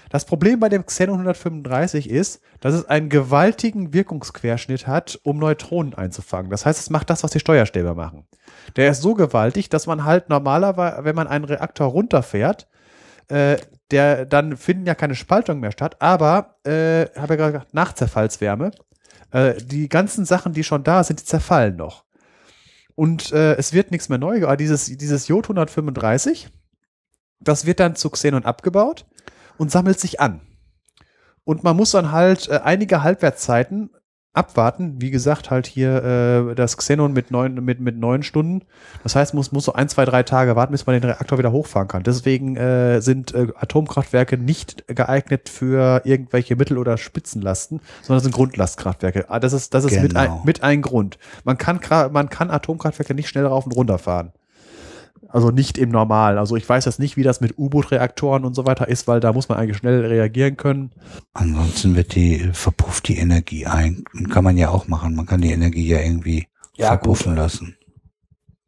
Das 0.09 0.25
Problem 0.25 0.61
bei 0.61 0.69
dem 0.69 0.87
Xenon 0.87 1.17
135 1.17 2.09
ist, 2.09 2.41
dass 2.61 2.75
es 2.75 2.87
einen 2.87 3.09
gewaltigen 3.09 3.93
Wirkungsquerschnitt 3.93 4.87
hat, 4.87 5.19
um 5.23 5.39
Neutronen 5.39 5.95
einzufangen. 5.95 6.51
Das 6.51 6.65
heißt, 6.65 6.81
es 6.81 6.91
macht 6.91 7.11
das, 7.11 7.23
was 7.23 7.31
die 7.31 7.41
Steuerstäbe 7.41 7.95
machen. 7.95 8.27
Der 8.77 8.91
ist 8.91 9.03
so 9.03 9.15
gewaltig, 9.15 9.69
dass 9.69 9.87
man 9.87 10.05
halt 10.05 10.29
normalerweise, 10.29 11.05
wenn 11.05 11.15
man 11.15 11.27
einen 11.27 11.45
Reaktor 11.45 11.89
runterfährt, 11.89 12.69
äh, 13.29 13.59
der, 13.91 14.27
dann 14.27 14.57
finden 14.57 14.87
ja 14.87 14.95
keine 14.95 15.15
Spaltungen 15.15 15.61
mehr 15.61 15.73
statt, 15.73 15.97
aber, 16.01 16.57
äh, 16.65 17.07
habe 17.17 17.35
ja 17.35 17.37
gerade 17.37 17.53
gesagt, 17.53 17.75
Nachzerfallswärme, 17.75 18.71
äh, 19.33 19.55
die 19.63 19.89
ganzen 19.89 20.25
Sachen, 20.25 20.53
die 20.53 20.65
schon 20.65 20.85
da 20.85 21.05
sind, 21.05 21.21
die 21.21 21.25
zerfallen 21.25 21.77
noch. 21.77 22.05
Und 22.95 23.33
äh, 23.33 23.55
es 23.57 23.73
wird 23.73 23.91
nichts 23.91 24.09
mehr 24.09 24.19
neu, 24.19 24.43
aber 24.45 24.57
dieses, 24.57 24.87
dieses 24.87 25.29
Jod 25.29 25.45
135, 25.45 26.49
das 27.41 27.67
wird 27.67 27.81
dann 27.81 27.95
zu 27.95 28.11
Xenon 28.11 28.45
abgebaut 28.45 29.07
und 29.59 29.71
sammelt 29.71 30.01
sich 30.01 30.21
an. 30.21 30.41
Und 31.45 31.65
man 31.65 31.77
muss 31.77 31.91
dann 31.93 32.13
halt 32.13 32.49
äh, 32.49 32.61
einige 32.63 33.03
Halbwertszeiten 33.03 33.91
abwarten. 34.35 35.01
Wie 35.01 35.11
gesagt, 35.11 35.51
halt 35.51 35.67
hier 35.67 36.51
äh, 36.51 36.55
das 36.55 36.77
Xenon 36.77 37.13
mit 37.13 37.31
neun, 37.31 37.55
mit, 37.65 37.81
mit 37.81 37.97
neun 37.97 38.23
Stunden. 38.23 38.63
Das 39.03 39.17
heißt, 39.17 39.35
muss, 39.35 39.51
muss 39.51 39.65
so 39.65 39.73
ein, 39.73 39.89
zwei, 39.89 40.05
drei 40.05 40.23
Tage 40.23 40.55
warten, 40.55 40.73
bis 40.73 40.87
man 40.87 40.95
den 41.01 41.11
Reaktor 41.11 41.39
wieder 41.39 41.51
hochfahren 41.51 41.89
kann. 41.89 42.03
Deswegen 42.05 42.57
äh, 42.57 43.01
sind 43.01 43.35
äh, 43.35 43.49
Atomkraftwerke 43.57 44.37
nicht 44.37 44.87
geeignet 44.87 45.49
für 45.49 46.03
irgendwelche 46.05 46.55
Mittel- 46.55 46.79
oder 46.79 46.99
Spitzenlasten, 46.99 47.81
sondern 48.03 48.23
sind 48.23 48.35
Grundlastkraftwerke. 48.35 49.25
Ah, 49.29 49.41
Das 49.41 49.55
ist, 49.55 49.75
das 49.75 49.85
ist 49.85 50.01
mit, 50.01 50.15
ein, 50.15 50.27
Genau. 50.29 50.43
mit 50.45 50.63
ein 50.63 50.83
Grund. 50.83 51.19
Man 51.45 51.59
kann, 51.59 51.81
man 52.13 52.29
kann 52.29 52.51
Atomkraftwerke 52.51 53.15
nicht 53.15 53.29
schnell 53.29 53.47
rauf 53.47 53.65
und 53.65 53.73
runter 53.73 53.99
fahren. 53.99 54.33
Also 55.31 55.51
nicht 55.51 55.77
im 55.79 55.91
Normal. 55.91 56.39
Also 56.39 56.57
ich 56.57 56.67
weiß 56.69 56.87
jetzt 56.87 56.99
nicht, 56.99 57.17
wie 57.17 57.23
das 57.23 57.41
mit 57.41 57.59
U-Boot-Reaktoren 57.59 58.45
und 58.45 58.55
so 58.55 58.65
weiter 58.67 58.89
ist, 58.89 59.07
weil 59.07 59.21
da 59.21 59.33
muss 59.33 59.49
man 59.49 59.59
eigentlich 59.59 59.77
schnell 59.77 60.05
reagieren 60.07 60.57
können. 60.57 60.91
Ansonsten 61.35 61.95
wird 61.97 62.15
die, 62.15 62.49
verpufft 62.53 63.09
die 63.09 63.19
Energie 63.19 63.67
ein. 63.67 64.05
Kann 64.31 64.45
man 64.45 64.57
ja 64.57 64.71
auch 64.71 64.89
machen. 64.89 65.15
Man 65.15 65.27
kann 65.27 65.41
die 65.43 65.53
Energie 65.53 65.87
ja 65.87 66.01
irgendwie 66.01 66.47
Ja, 66.77 66.89
verpuffen 66.89 67.33
gut. 67.33 67.39
lassen. 67.39 67.75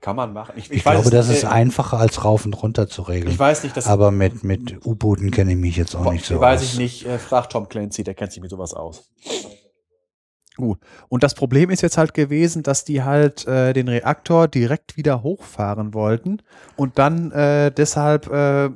Kann 0.02 0.16
man 0.16 0.32
machen. 0.32 0.52
Ich, 0.56 0.70
Ich, 0.70 0.82
glaube, 0.82 1.10
das 1.10 1.28
ist 1.28 1.44
äh, 1.44 1.48
einfacher 1.48 1.98
als 1.98 2.24
rauf 2.24 2.46
und 2.46 2.54
runter 2.62 2.88
zu 2.88 3.02
regeln. 3.02 3.32
Ich 3.32 3.38
weiß 3.38 3.64
nicht, 3.64 3.76
das 3.76 3.86
Aber 3.86 4.10
mit, 4.10 4.44
mit 4.44 4.84
U-Booten 4.86 5.30
kenne 5.30 5.52
ich 5.52 5.58
mich 5.58 5.76
jetzt 5.76 5.94
auch 5.94 6.10
nicht 6.10 6.24
so 6.24 6.40
weiß 6.40 6.60
aus. 6.62 6.66
ich 6.72 6.78
nicht. 6.78 7.06
Äh, 7.06 7.18
frag 7.18 7.50
Tom 7.50 7.68
Clancy, 7.68 8.02
der 8.02 8.14
kennt 8.14 8.32
sich 8.32 8.40
mit 8.40 8.50
sowas 8.50 8.72
aus. 8.72 9.10
Gut. 10.60 10.78
Und 11.08 11.22
das 11.22 11.34
Problem 11.34 11.70
ist 11.70 11.80
jetzt 11.80 11.96
halt 11.96 12.12
gewesen, 12.12 12.62
dass 12.62 12.84
die 12.84 13.02
halt 13.02 13.46
äh, 13.46 13.72
den 13.72 13.88
Reaktor 13.88 14.46
direkt 14.46 14.98
wieder 14.98 15.22
hochfahren 15.22 15.94
wollten 15.94 16.42
und 16.76 16.98
dann 16.98 17.32
äh, 17.32 17.72
deshalb 17.72 18.30
äh, 18.30 18.68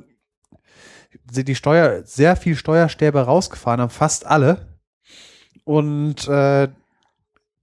die 1.31 1.55
Steuer, 1.55 2.01
sehr 2.03 2.35
viel 2.35 2.55
Steuerstäbe 2.55 3.19
rausgefahren 3.19 3.81
haben, 3.81 3.91
fast 3.91 4.25
alle. 4.25 4.65
Und 5.63 6.27
äh, 6.27 6.69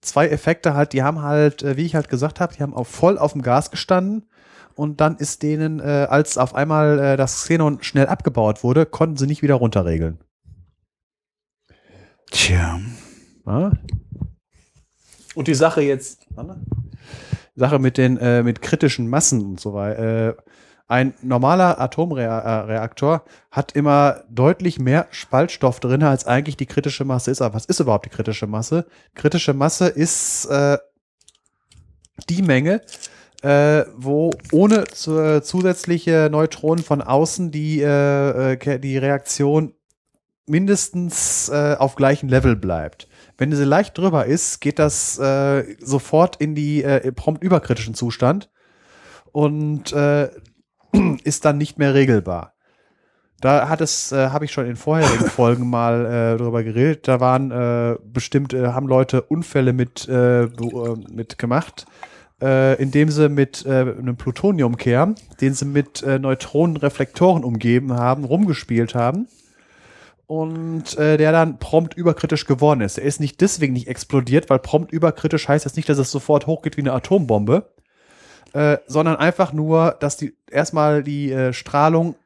zwei 0.02 0.28
Effekte 0.28 0.74
halt, 0.74 0.92
die 0.92 1.02
haben 1.02 1.22
halt, 1.22 1.64
äh, 1.64 1.76
wie 1.76 1.84
ich 1.84 1.96
halt 1.96 2.08
gesagt 2.08 2.38
habe, 2.38 2.54
die 2.54 2.62
haben 2.62 2.74
auch 2.74 2.86
voll 2.86 3.18
auf 3.18 3.32
dem 3.32 3.42
Gas 3.42 3.72
gestanden 3.72 4.28
und 4.76 5.00
dann 5.00 5.16
ist 5.16 5.42
denen, 5.42 5.80
äh, 5.80 6.06
als 6.08 6.38
auf 6.38 6.54
einmal 6.54 6.98
äh, 7.00 7.16
das 7.16 7.42
Xenon 7.42 7.82
schnell 7.82 8.06
abgebaut 8.06 8.62
wurde, 8.62 8.86
konnten 8.86 9.16
sie 9.16 9.26
nicht 9.26 9.42
wieder 9.42 9.54
runterregeln. 9.54 10.18
Tja, 12.30 12.80
Ja. 13.46 13.72
Und 15.34 15.48
die 15.48 15.54
Sache 15.54 15.82
jetzt. 15.82 16.26
Sache 17.54 17.78
mit 17.78 17.98
den 17.98 18.16
äh, 18.16 18.42
mit 18.42 18.62
kritischen 18.62 19.08
Massen 19.08 19.42
und 19.44 19.60
so 19.60 19.74
weiter. 19.74 20.28
Äh, 20.28 20.34
ein 20.88 21.14
normaler 21.22 21.80
Atomreaktor 21.80 23.24
hat 23.50 23.72
immer 23.72 24.24
deutlich 24.28 24.78
mehr 24.78 25.06
Spaltstoff 25.10 25.80
drin, 25.80 26.02
als 26.02 26.26
eigentlich 26.26 26.58
die 26.58 26.66
kritische 26.66 27.06
Masse 27.06 27.30
ist. 27.30 27.40
Aber 27.40 27.54
was 27.54 27.64
ist 27.64 27.80
überhaupt 27.80 28.04
die 28.04 28.10
kritische 28.10 28.46
Masse? 28.46 28.84
Kritische 29.14 29.54
Masse 29.54 29.88
ist 29.88 30.46
äh, 30.46 30.76
die 32.28 32.42
Menge, 32.42 32.82
äh, 33.42 33.84
wo 33.96 34.32
ohne 34.52 34.84
zu, 34.84 35.40
zusätzliche 35.42 36.28
Neutronen 36.30 36.84
von 36.84 37.00
außen 37.00 37.50
die, 37.50 37.80
äh, 37.80 38.52
äh, 38.52 38.78
die 38.78 38.98
Reaktion 38.98 39.72
mindestens 40.46 41.48
äh, 41.48 41.76
auf 41.78 41.94
gleichem 41.94 42.28
Level 42.28 42.56
bleibt. 42.56 43.08
Wenn 43.42 43.50
diese 43.50 43.64
leicht 43.64 43.98
drüber 43.98 44.26
ist, 44.26 44.60
geht 44.60 44.78
das 44.78 45.18
äh, 45.18 45.64
sofort 45.80 46.36
in 46.36 46.54
die 46.54 46.84
äh, 46.84 47.10
prompt 47.10 47.42
überkritischen 47.42 47.92
Zustand 47.92 48.48
und 49.32 49.92
äh, 49.92 50.28
ist 51.24 51.44
dann 51.44 51.58
nicht 51.58 51.76
mehr 51.76 51.92
regelbar. 51.92 52.54
Da 53.40 53.68
hat 53.68 53.80
es, 53.80 54.12
äh, 54.12 54.28
habe 54.28 54.44
ich 54.44 54.52
schon 54.52 54.66
in 54.66 54.76
vorherigen 54.76 55.26
Folgen 55.28 55.68
mal 55.68 56.06
äh, 56.06 56.36
drüber 56.36 56.62
geredet. 56.62 57.08
Da 57.08 57.18
waren 57.18 57.50
äh, 57.50 57.96
bestimmt, 58.04 58.54
äh, 58.54 58.68
haben 58.68 58.86
Leute 58.86 59.22
Unfälle 59.22 59.72
mit, 59.72 60.08
äh, 60.08 60.44
äh, 60.44 60.96
mit 61.10 61.36
gemacht, 61.36 61.86
äh, 62.40 62.80
indem 62.80 63.08
sie 63.08 63.28
mit 63.28 63.66
äh, 63.66 63.70
einem 63.70 64.14
Plutoniumkern, 64.14 65.16
den 65.40 65.54
sie 65.54 65.64
mit 65.64 66.04
äh, 66.04 66.20
Neutronenreflektoren 66.20 67.42
umgeben 67.42 67.92
haben, 67.92 68.22
rumgespielt 68.22 68.94
haben 68.94 69.26
und 70.26 70.96
äh, 70.96 71.16
der 71.16 71.32
dann 71.32 71.58
prompt 71.58 71.94
überkritisch 71.94 72.46
geworden 72.46 72.80
ist. 72.80 72.98
Er 72.98 73.04
ist 73.04 73.20
nicht 73.20 73.40
deswegen 73.40 73.72
nicht 73.72 73.88
explodiert, 73.88 74.50
weil 74.50 74.58
prompt 74.58 74.92
überkritisch 74.92 75.48
heißt 75.48 75.64
jetzt 75.64 75.76
nicht, 75.76 75.88
dass 75.88 75.98
es 75.98 76.10
sofort 76.10 76.46
hochgeht 76.46 76.76
wie 76.76 76.82
eine 76.82 76.92
Atombombe, 76.92 77.72
äh, 78.52 78.78
sondern 78.86 79.16
einfach 79.16 79.52
nur, 79.52 79.96
dass 80.00 80.16
die 80.16 80.36
erstmal 80.50 81.02
die 81.02 81.32
äh, 81.32 81.52
Strahlung 81.52 82.16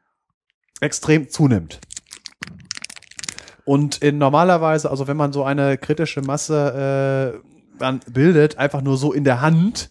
extrem 0.80 1.28
zunimmt. 1.28 1.80
Und 3.64 3.98
in 3.98 4.18
normalerweise, 4.18 4.90
also 4.90 5.08
wenn 5.08 5.16
man 5.16 5.32
so 5.32 5.42
eine 5.42 5.76
kritische 5.76 6.22
Masse 6.22 7.34
äh, 7.42 7.78
dann 7.78 8.00
bildet, 8.08 8.58
einfach 8.58 8.82
nur 8.82 8.96
so 8.96 9.12
in 9.12 9.24
der 9.24 9.40
Hand, 9.40 9.90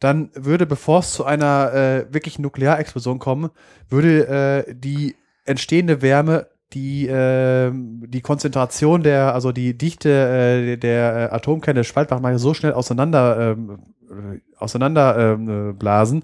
dann 0.00 0.30
würde, 0.34 0.66
bevor 0.66 1.00
es 1.00 1.12
zu 1.12 1.24
einer 1.24 1.72
äh, 1.72 2.12
wirklichen 2.12 2.42
Nuklearexplosion 2.42 3.18
kommen, 3.18 3.50
würde 3.88 4.66
äh, 4.66 4.74
die 4.74 5.16
entstehende 5.44 6.02
Wärme 6.02 6.48
die, 6.72 7.06
äh, 7.08 7.72
die 7.72 8.20
Konzentration 8.20 9.02
der, 9.02 9.34
also 9.34 9.52
die 9.52 9.76
Dichte 9.76 10.10
äh, 10.10 10.76
der 10.76 11.30
äh, 11.30 11.34
Atomkerne 11.34 11.84
Spaltbachmasse 11.84 12.38
so 12.38 12.54
schnell 12.54 12.72
auseinander, 12.72 13.52
ähm, 13.52 13.78
äh, 14.10 14.40
auseinander 14.58 15.34
ähm, 15.34 15.76
äh, 15.80 16.20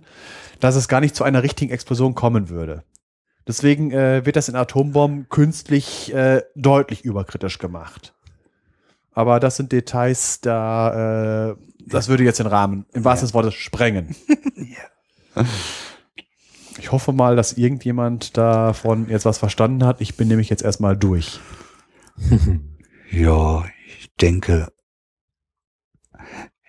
dass 0.60 0.77
es 0.77 0.89
gar 0.89 1.01
nicht 1.01 1.17
zu 1.17 1.25
einer 1.25 1.43
richtigen 1.43 1.73
Explosion 1.73 2.15
kommen 2.15 2.51
würde. 2.51 2.85
Deswegen 3.47 3.91
äh, 3.91 4.25
wird 4.25 4.37
das 4.37 4.49
in 4.49 4.57
Atombomben 4.57 5.28
künstlich 5.28 6.15
deutlich 6.55 7.05
überkritisch 7.05 7.59
gemacht. 7.59 8.15
Aber 9.12 9.39
das 9.39 9.57
sind 9.57 9.71
Details, 9.71 10.41
da 10.41 11.57
Das 11.87 12.09
würde 12.09 12.25
jetzt 12.25 12.41
den 12.41 12.47
Rahmen 12.47 12.87
im 12.93 13.05
wahrsten 13.05 13.28
Sinne 13.28 13.28
des 13.28 13.35
Wortes 13.35 13.55
sprengen. 13.55 14.15
Ja. 14.57 15.44
Ich 16.78 16.92
hoffe 16.92 17.12
mal, 17.12 17.37
dass 17.37 17.55
irgendjemand 17.55 18.37
davon 18.37 19.08
jetzt 19.08 19.24
was 19.24 19.39
verstanden 19.39 19.85
hat. 19.85 20.01
Ich 20.01 20.17
bin 20.17 20.28
nämlich 20.28 20.51
jetzt 20.51 20.62
erstmal 20.62 20.97
durch. 20.97 21.40
Ja, 23.15 23.65
ich 23.99 24.12
denke. 24.21 24.73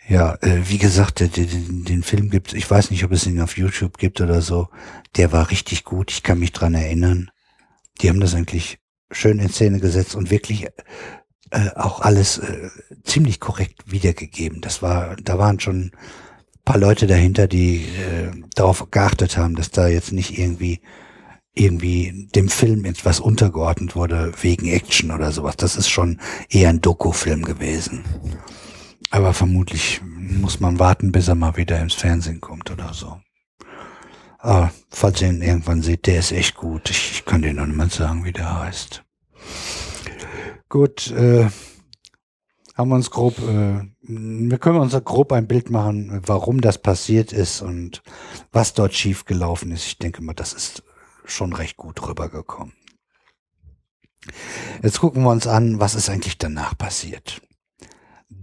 Ja, 0.08 0.36
äh, 0.42 0.70
wie 0.70 0.78
gesagt, 0.78 1.20
den, 1.20 1.86
den, 1.86 2.04
Film 2.04 2.30
gibt's. 2.30 2.54
Ich 2.54 2.70
weiß 2.70 2.92
nicht, 2.92 3.04
ob 3.04 3.12
es 3.12 3.26
ihn 3.26 3.42
auf 3.42 3.58
YouTube 3.58 3.98
gibt 3.98 4.22
oder 4.22 4.42
so. 4.42 4.70
Der 5.16 5.32
war 5.32 5.50
richtig 5.50 5.84
gut. 5.84 6.12
Ich 6.12 6.22
kann 6.22 6.38
mich 6.38 6.52
dran 6.52 6.76
erinnern. 6.76 7.32
Die 8.00 8.10
haben 8.10 8.20
das 8.20 8.36
eigentlich 8.36 8.78
schön 9.10 9.40
in 9.40 9.50
Szene 9.50 9.80
gesetzt 9.80 10.14
und 10.14 10.30
wirklich 10.30 10.68
äh, 11.50 11.70
auch 11.76 12.02
alles 12.02 12.38
äh, 12.38 12.70
ziemlich 13.04 13.40
korrekt 13.40 13.92
wiedergegeben. 13.92 14.62
Das 14.62 14.84
war, 14.84 15.16
da 15.16 15.40
waren 15.40 15.60
schon 15.60 15.92
paar 16.66 16.78
Leute 16.78 17.08
dahinter, 17.08 17.48
die 17.48 17.86
äh, 17.86 18.32
darauf 18.56 18.90
geachtet 18.92 19.38
haben, 19.38 19.56
dass 19.56 19.72
da 19.72 19.88
jetzt 19.88 20.12
nicht 20.12 20.38
irgendwie 20.38 20.82
irgendwie 21.58 22.28
dem 22.36 22.50
Film 22.50 22.84
etwas 22.84 23.22
untergeordnet 23.22 23.96
wurde 23.96 24.34
wegen 24.42 24.68
Action 24.68 25.12
oder 25.12 25.32
sowas. 25.32 25.56
Das 25.56 25.78
ist 25.78 25.88
schon 25.88 26.20
eher 26.50 26.70
ein 26.70 26.82
Doku-Film 26.82 27.44
gewesen. 27.44 28.04
Aber 29.10 29.34
vermutlich 29.34 30.02
muss 30.04 30.60
man 30.60 30.80
warten, 30.80 31.14
bis 31.14 31.30
er 31.30 31.36
mal 31.36 31.56
wieder 31.56 31.80
ins 31.80 31.94
Fernsehen 31.94 32.42
kommt 32.42 32.72
oder 32.72 32.94
so. 32.94 33.22
Aber 34.40 34.72
falls 34.90 35.22
ihr 35.22 35.30
ihn 35.30 35.42
irgendwann 35.42 35.82
seht, 35.82 36.06
der 36.08 36.20
ist 36.20 36.32
echt 36.32 36.56
gut. 36.56 36.90
Ich, 36.90 37.12
ich 37.12 37.26
kann 37.26 37.42
dir 37.42 37.54
noch 37.54 37.66
nicht 37.66 37.94
sagen, 37.94 38.26
wie 38.26 38.34
der 38.34 38.60
heißt. 38.60 39.04
Gut, 40.68 41.12
äh, 41.12 41.48
haben 42.76 42.90
wir 42.90 42.96
uns 42.96 43.10
grob, 43.10 43.38
äh, 43.40 43.88
wir 44.08 44.58
können 44.60 44.80
uns 44.80 44.94
grob 45.04 45.32
ein 45.32 45.48
Bild 45.48 45.70
machen, 45.70 46.22
warum 46.26 46.62
das 46.62 46.78
passiert 46.78 47.34
ist 47.34 47.62
und 47.62 48.04
was 48.52 48.74
dort 48.74 48.94
schiefgelaufen 48.94 49.72
ist. 49.72 49.88
Ich 49.88 49.98
denke 49.98 50.22
mal, 50.22 50.34
das 50.34 50.54
ist 50.54 50.84
schon 51.26 51.54
recht 51.54 51.78
gut 51.78 52.08
rübergekommen. 52.08 52.74
Jetzt 54.84 55.00
gucken 55.00 55.24
wir 55.24 55.32
uns 55.32 55.48
an, 55.48 55.80
was 55.80 55.96
ist 55.96 56.10
eigentlich 56.10 56.38
danach 56.38 56.78
passiert. 56.78 57.42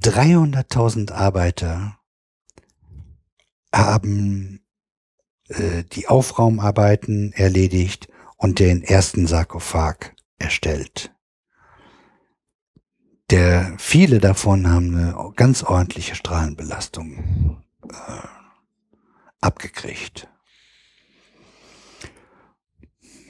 300.000 0.01 1.13
Arbeiter 1.13 1.99
haben 3.75 4.65
äh, 5.49 5.85
die 5.85 6.09
Aufraumarbeiten 6.09 7.33
erledigt 7.33 8.09
und 8.37 8.59
den 8.59 8.83
ersten 8.83 9.27
Sarkophag 9.27 10.15
erstellt. 10.39 11.13
Der, 13.33 13.73
viele 13.79 14.19
davon 14.19 14.69
haben 14.69 14.95
eine 14.95 15.33
ganz 15.35 15.63
ordentliche 15.63 16.15
Strahlenbelastung 16.15 17.63
äh, 17.89 17.95
abgekriegt. 19.41 20.29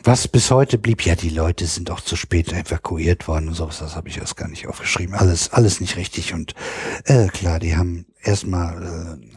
Was 0.02 0.26
bis 0.26 0.50
heute 0.50 0.78
blieb, 0.78 1.06
ja, 1.06 1.14
die 1.14 1.28
Leute 1.28 1.66
sind 1.66 1.88
auch 1.92 2.00
zu 2.00 2.16
spät 2.16 2.52
evakuiert 2.52 3.28
worden 3.28 3.46
und 3.46 3.54
sowas, 3.54 3.78
das 3.78 3.94
habe 3.94 4.08
ich 4.08 4.18
erst 4.18 4.36
gar 4.36 4.48
nicht 4.48 4.66
aufgeschrieben. 4.66 5.14
Alles, 5.14 5.52
alles 5.52 5.80
nicht 5.80 5.96
richtig. 5.96 6.34
Und 6.34 6.56
äh, 7.04 7.28
klar, 7.28 7.60
die 7.60 7.76
haben 7.76 8.06
erstmal 8.20 9.20
äh, 9.22 9.36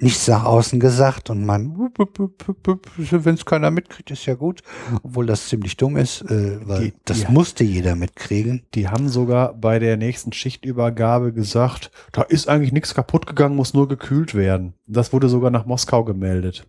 nichts 0.00 0.26
nach 0.28 0.44
außen 0.44 0.80
gesagt 0.80 1.30
und 1.30 1.44
man, 1.44 1.76
wenn 1.76 3.34
es 3.34 3.44
keiner 3.44 3.70
mitkriegt, 3.70 4.10
ist 4.10 4.26
ja 4.26 4.34
gut, 4.34 4.62
obwohl 5.02 5.26
das 5.26 5.48
ziemlich 5.48 5.76
dumm 5.76 5.96
ist, 5.96 6.22
äh, 6.22 6.58
weil 6.66 6.80
Die- 6.80 6.94
das 7.04 7.22
ja. 7.22 7.30
musste 7.30 7.64
jeder 7.64 7.94
mitkriegen. 7.96 8.62
Die 8.74 8.88
haben 8.88 9.08
sogar 9.08 9.52
bei 9.54 9.78
der 9.78 9.96
nächsten 9.96 10.32
Schichtübergabe 10.32 11.32
gesagt, 11.32 11.90
da 12.12 12.22
ist 12.22 12.48
eigentlich 12.48 12.72
nichts 12.72 12.94
kaputt 12.94 13.26
gegangen, 13.26 13.56
muss 13.56 13.74
nur 13.74 13.88
gekühlt 13.88 14.34
werden. 14.34 14.74
Das 14.86 15.12
wurde 15.12 15.28
sogar 15.28 15.50
nach 15.50 15.66
Moskau 15.66 16.04
gemeldet. 16.04 16.66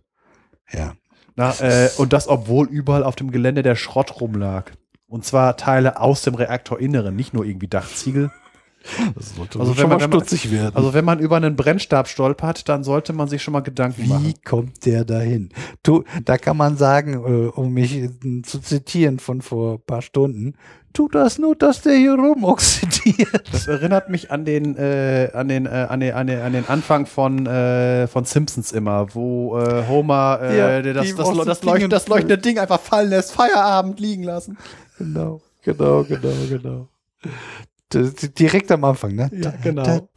Ja. 0.70 0.94
Na, 1.34 1.54
äh, 1.60 1.88
und 1.96 2.12
das, 2.12 2.28
obwohl 2.28 2.66
überall 2.68 3.02
auf 3.04 3.16
dem 3.16 3.30
Gelände 3.30 3.62
der 3.62 3.74
Schrott 3.76 4.20
rumlag. 4.20 4.72
Und 5.06 5.24
zwar 5.24 5.56
Teile 5.56 6.00
aus 6.00 6.22
dem 6.22 6.34
Reaktorinneren, 6.34 7.14
nicht 7.16 7.32
nur 7.34 7.44
irgendwie 7.44 7.68
Dachziegel. 7.68 8.30
Das 9.14 9.34
sollte 9.36 9.60
Also 9.60 9.72
wenn 9.72 9.80
schon 9.80 9.90
man- 9.90 9.98
mal 10.00 10.08
man- 10.08 10.18
stutzig 10.20 10.50
werden. 10.50 10.74
Also 10.74 10.92
wenn 10.94 11.04
man 11.04 11.18
über 11.18 11.36
einen 11.36 11.56
Brennstab 11.56 12.08
stolpert, 12.08 12.68
dann 12.68 12.84
sollte 12.84 13.12
man 13.12 13.28
sich 13.28 13.42
schon 13.42 13.52
mal 13.52 13.60
Gedanken 13.60 14.02
Wie 14.04 14.08
machen. 14.08 14.34
kommt 14.44 14.84
der 14.86 15.04
dahin? 15.04 15.50
Tu, 15.82 16.02
da 16.24 16.36
kann 16.38 16.56
man 16.56 16.76
sagen, 16.76 17.14
äh, 17.14 17.48
um 17.48 17.72
mich 17.72 17.94
äh, 17.96 18.10
zu 18.42 18.60
zitieren 18.60 19.18
von 19.18 19.40
vor 19.42 19.74
ein 19.74 19.82
paar 19.86 20.02
Stunden, 20.02 20.54
tu 20.92 21.08
das 21.08 21.38
nur, 21.38 21.56
dass 21.56 21.80
der 21.82 21.94
hier 21.94 22.14
rumoxidiert. 22.14 23.44
Das 23.52 23.66
erinnert 23.66 24.10
mich 24.10 24.30
an 24.30 24.44
den, 24.44 24.76
äh, 24.76 25.30
an 25.32 25.48
den, 25.48 25.66
äh, 25.66 25.86
an 25.88 26.00
den, 26.00 26.12
an 26.14 26.26
den, 26.26 26.40
an 26.40 26.52
den 26.52 26.68
Anfang 26.68 27.06
von, 27.06 27.46
äh, 27.46 28.06
von 28.08 28.24
Simpsons 28.24 28.72
immer, 28.72 29.06
wo 29.14 29.58
äh, 29.58 29.86
Homer 29.88 30.38
äh, 30.42 30.58
Ja, 30.58 30.82
das, 30.82 31.14
das, 31.14 31.44
das, 31.46 31.62
leucht, 31.62 31.90
das 31.92 32.08
leuchtende 32.08 32.36
Ding 32.38 32.58
einfach 32.58 32.80
fallen 32.80 33.08
lässt, 33.10 33.32
Feierabend 33.32 34.00
liegen 34.00 34.24
lassen. 34.24 34.58
Genau, 34.98 35.40
genau, 35.62 36.02
genau, 36.04 36.28
genau. 36.50 36.88
Direkt 37.94 38.70
am 38.70 38.84
Anfang, 38.84 39.14
ne? 39.14 39.30
Ja, 39.32 39.52
genau. 39.62 40.08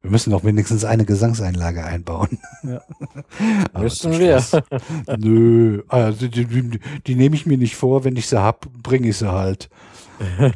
Wir 0.00 0.10
müssen 0.12 0.30
doch 0.30 0.44
wenigstens 0.44 0.84
eine 0.84 1.04
Gesangseinlage 1.04 1.84
einbauen. 1.84 2.38
Ja. 2.62 2.82
Müssen 3.80 4.18
wir. 4.18 4.42
Nö, 5.18 5.82
also 5.88 6.28
die, 6.28 6.44
die, 6.44 6.80
die 7.06 7.14
nehme 7.16 7.34
ich 7.34 7.46
mir 7.46 7.58
nicht 7.58 7.74
vor, 7.74 8.04
wenn 8.04 8.16
ich 8.16 8.28
sie 8.28 8.40
hab, 8.40 8.70
bringe 8.82 9.08
ich 9.08 9.16
sie 9.16 9.30
halt. 9.30 9.68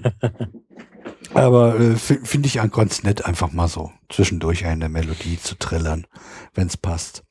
Aber 1.34 1.78
äh, 1.80 1.96
finde 1.96 2.46
ich 2.46 2.60
an 2.60 2.70
ganz 2.70 3.02
nett, 3.02 3.24
einfach 3.24 3.52
mal 3.52 3.68
so 3.68 3.90
zwischendurch 4.10 4.66
eine 4.66 4.88
Melodie 4.88 5.38
zu 5.40 5.56
trillern, 5.58 6.06
wenn 6.54 6.66
es 6.66 6.76
passt. 6.76 7.24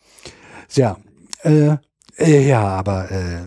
Ja, 0.73 0.97
äh, 1.43 1.77
äh, 2.17 2.47
ja, 2.47 2.63
aber 2.63 3.11
äh, 3.11 3.41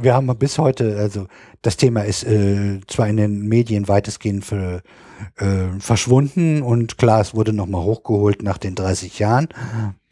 wir 0.00 0.14
haben 0.14 0.26
bis 0.38 0.58
heute, 0.58 0.96
also 0.98 1.26
das 1.62 1.76
Thema 1.76 2.02
ist 2.02 2.24
äh, 2.24 2.80
zwar 2.86 3.08
in 3.08 3.16
den 3.16 3.48
Medien 3.48 3.88
weitestgehend 3.88 4.44
für, 4.44 4.82
äh, 5.36 5.78
verschwunden 5.78 6.62
und 6.62 6.98
klar, 6.98 7.20
es 7.20 7.34
wurde 7.34 7.52
nochmal 7.52 7.82
hochgeholt 7.82 8.42
nach 8.42 8.58
den 8.58 8.74
30 8.74 9.18
Jahren. 9.18 9.48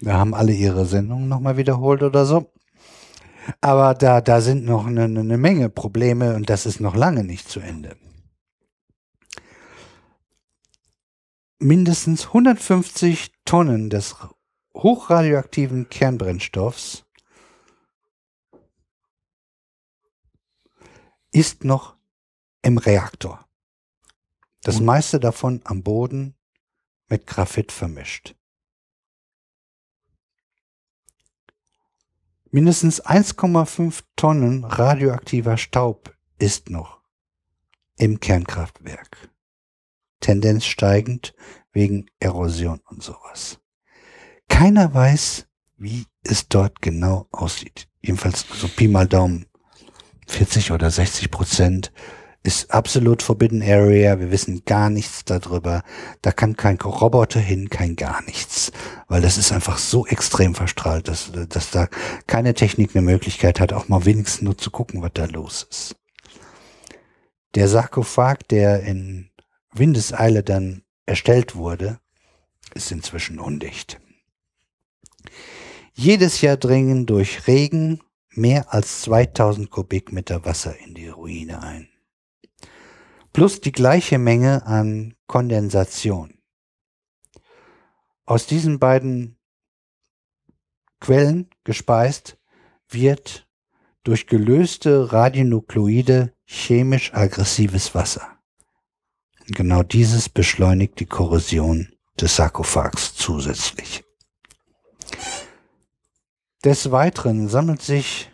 Da 0.01 0.15
haben 0.15 0.35
alle 0.35 0.53
ihre 0.53 0.87
Sendungen 0.87 1.29
nochmal 1.29 1.57
wiederholt 1.57 2.03
oder 2.03 2.27
so. 2.27 2.53
Aber 3.61 3.95
da, 3.95 4.21
da 4.21 4.41
sind 4.41 4.65
noch 4.65 4.87
eine, 4.87 5.05
eine 5.05 5.39
Menge 5.39 5.69
Probleme 5.69 6.35
und 6.35 6.51
das 6.51 6.67
ist 6.67 6.81
noch 6.81 6.97
lange 6.97 7.23
nicht 7.23 7.49
zu 7.49 7.61
Ende. 7.61 7.97
Mindestens 11.59 12.27
150 12.27 13.33
Tonnen 13.45 13.89
des 13.89 14.17
hochradioaktiven 14.77 15.89
Kernbrennstoffs 15.89 17.06
ist 21.36 21.65
noch 21.65 21.97
im 22.62 22.78
Reaktor. 22.78 23.47
Das 24.62 24.81
meiste 24.81 25.20
davon 25.20 25.60
am 25.65 25.83
Boden 25.83 26.35
mit 27.08 27.26
Graphit 27.26 27.72
vermischt. 27.72 28.35
Mindestens 32.51 33.04
1,5 33.04 34.02
Tonnen 34.17 34.65
radioaktiver 34.65 35.58
Staub 35.58 36.17
ist 36.38 36.70
noch 36.70 37.02
im 37.99 38.19
Kernkraftwerk. 38.19 39.31
Tendenz 40.20 40.65
steigend 40.65 41.35
wegen 41.70 42.06
Erosion 42.19 42.81
und 42.86 43.02
sowas. 43.02 43.60
Keiner 44.49 44.94
weiß, 44.94 45.47
wie 45.76 46.06
es 46.22 46.49
dort 46.49 46.81
genau 46.81 47.28
aussieht. 47.31 47.90
Jedenfalls 48.01 48.47
so 48.49 48.69
Pi 48.69 48.88
mal 48.88 49.06
Daumen 49.06 49.47
40 50.26 50.73
oder 50.73 50.91
60 50.91 51.31
Prozent 51.31 51.92
ist 52.47 52.71
absolut 52.71 53.23
Forbidden 53.23 53.60
Area. 53.60 54.21
Wir 54.21 54.31
wissen 54.31 54.62
gar 54.65 54.89
nichts 54.89 55.25
darüber. 55.25 55.83
Da 56.23 56.31
kann 56.31 56.57
kein 56.57 56.76
Roboter 56.76 57.41
hin, 57.41 57.71
kein 57.71 57.97
gar 57.97 58.23
nichts. 58.23 58.71
Weil 59.09 59.21
das 59.21 59.37
ist 59.37 59.53
einfach 59.53 59.78
so 59.78 60.07
extrem 60.07 60.55
verstrahlt, 60.55 61.09
dass, 61.09 61.33
dass 61.49 61.71
da 61.71 61.89
keine 62.26 62.55
Technik 62.55 62.94
eine 62.94 63.05
Möglichkeit 63.05 63.59
hat, 63.59 63.73
auch 63.73 63.89
mal 63.89 64.05
wenigstens 64.05 64.42
nur 64.42 64.57
zu 64.57 64.71
gucken, 64.71 65.03
was 65.03 65.10
da 65.15 65.25
los 65.25 65.67
ist. 65.69 65.97
Der 67.57 67.69
Sarkophag, 67.69 68.39
der 68.51 68.81
in 68.81 69.31
Windeseile 69.73 70.42
dann 70.42 70.83
erstellt 71.05 71.57
wurde, 71.57 71.99
ist 72.75 72.92
inzwischen 72.92 73.41
undicht. 73.41 74.01
Jedes 75.94 76.42
Jahr 76.42 76.57
dringen 76.57 77.07
durch 77.07 77.47
Regen 77.49 78.01
mehr 78.36 78.72
als 78.72 79.02
2000 79.02 79.70
Kubikmeter 79.70 80.44
Wasser 80.44 80.78
in 80.78 80.94
die 80.94 81.08
Ruine 81.08 81.62
ein. 81.62 81.88
Plus 83.33 83.60
die 83.60 83.72
gleiche 83.72 84.19
Menge 84.19 84.67
an 84.67 85.15
Kondensation. 85.26 86.38
Aus 88.24 88.47
diesen 88.47 88.78
beiden 88.78 89.38
Quellen 91.01 91.51
gespeist 91.65 92.38
wird 92.88 93.47
durch 94.04 94.26
gelöste 94.26 95.12
Radionukleide 95.12 96.33
chemisch 96.44 97.12
aggressives 97.12 97.94
Wasser. 97.94 98.38
Genau 99.49 99.83
dieses 99.83 100.28
beschleunigt 100.28 100.99
die 100.99 101.06
Korrosion 101.06 101.92
des 102.20 102.36
Sarkophags 102.36 103.15
zusätzlich. 103.15 104.06
Des 106.65 106.90
Weiteren 106.90 107.49
sammelt 107.49 107.83
sich 107.83 108.31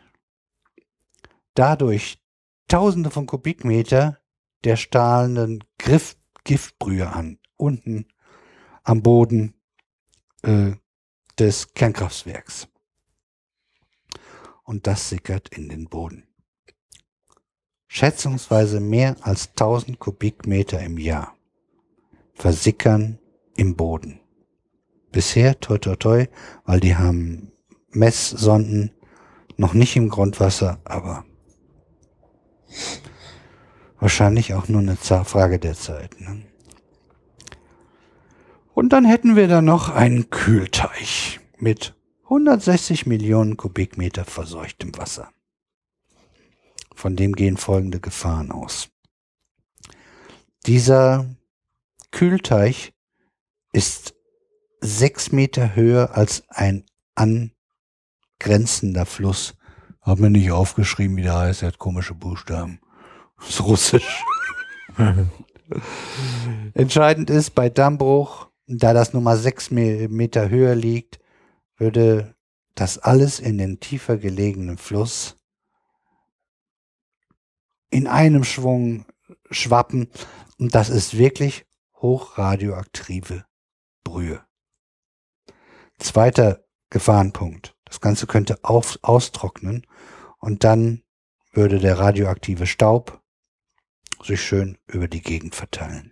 dadurch 1.55 2.19
Tausende 2.69 3.10
von 3.10 3.26
Kubikmeter 3.26 4.19
der 4.65 4.76
stahlenden 4.76 5.62
Griff 5.78 6.17
Giftbrühe 6.44 7.08
an, 7.10 7.38
unten 7.56 8.06
am 8.83 9.03
Boden 9.03 9.55
äh, 10.42 10.72
des 11.38 11.74
Kernkraftwerks. 11.74 12.69
Und 14.65 14.87
das 14.87 15.08
sickert 15.08 15.49
in 15.51 15.69
den 15.69 15.88
Boden. 15.88 16.26
Schätzungsweise 17.88 18.81
mehr 18.81 19.17
als 19.21 19.51
1000 19.51 19.99
Kubikmeter 19.99 20.81
im 20.81 20.97
Jahr 20.97 21.37
versickern 22.35 23.19
im 23.55 23.76
Boden. 23.76 24.21
Bisher, 25.10 25.60
toi 25.60 25.76
toi 25.76 25.97
toi, 25.97 26.26
weil 26.65 26.81
die 26.81 26.97
haben 26.97 27.51
Messsonden 27.92 28.91
noch 29.57 29.75
nicht 29.75 29.97
im 29.97 30.08
Grundwasser, 30.08 30.81
aber 30.85 31.25
wahrscheinlich 34.01 34.55
auch 34.55 34.69
nur 34.69 34.81
eine 34.81 34.97
Frage 34.97 35.58
der 35.58 35.75
Zeit. 35.75 36.21
Ne? 36.21 36.42
Und 38.75 38.92
dann 38.92 39.05
hätten 39.05 39.37
wir 39.37 39.49
da 39.49 39.62
noch 39.62 39.91
einen 39.91 40.31
Kühlteich 40.31 41.41
mit 41.58 41.94
160 42.25 43.07
Millionen 43.07 43.57
Kubikmeter 43.57 44.25
verseuchtem 44.25 44.97
Wasser. 44.97 45.31
Von 46.94 47.17
dem 47.17 47.35
gehen 47.35 47.57
folgende 47.57 48.01
Gefahren 48.01 48.51
aus. 48.51 48.89
Dieser 50.67 51.26
Kühlteich 52.10 52.92
ist 53.73 54.15
sechs 54.81 55.33
Meter 55.33 55.75
höher 55.75 56.17
als 56.17 56.44
ein 56.49 56.85
angrenzender 58.42 59.07
Fluss. 59.07 59.55
Hab 60.01 60.19
mir 60.19 60.31
nicht 60.31 60.51
aufgeschrieben, 60.51 61.17
wie 61.17 61.23
der 61.23 61.39
heißt, 61.39 61.62
er 61.62 61.69
hat 61.69 61.78
komische 61.78 62.15
Buchstaben. 62.15 62.81
Ist 63.49 63.62
russisch. 63.62 64.25
Entscheidend 66.75 67.31
ist 67.31 67.55
bei 67.55 67.71
Dammbruch, 67.71 68.49
da 68.67 68.92
das 68.92 69.15
nun 69.15 69.23
mal 69.23 69.39
sechs 69.39 69.71
Meter 69.71 70.51
höher 70.51 70.75
liegt, 70.75 71.19
würde 71.78 72.35
das 72.75 72.99
alles 72.99 73.41
in 73.41 73.57
den 73.58 73.81
tiefer 73.81 74.19
gelegenen 74.19 74.76
Fluss 74.76 75.39
in 77.91 78.07
einem 78.07 78.44
Schwung 78.44 79.07
schwappen. 79.51 80.08
Und 80.58 80.75
das 80.75 80.91
ist 80.91 81.17
wirklich 81.17 81.65
hochradioaktive 81.97 83.44
Brühe. 84.05 84.44
Zweiter 85.99 86.65
Gefahrenpunkt. 86.91 87.72
Das 87.92 88.01
Ganze 88.01 88.26
könnte 88.26 88.58
auf, 88.62 88.99
austrocknen 89.03 89.87
und 90.39 90.65
dann 90.65 91.03
würde 91.53 91.78
der 91.78 91.99
radioaktive 91.99 92.67
Staub 92.67 93.21
sich 94.25 94.41
schön 94.41 94.78
über 94.87 95.08
die 95.08 95.21
Gegend 95.21 95.55
verteilen. 95.55 96.10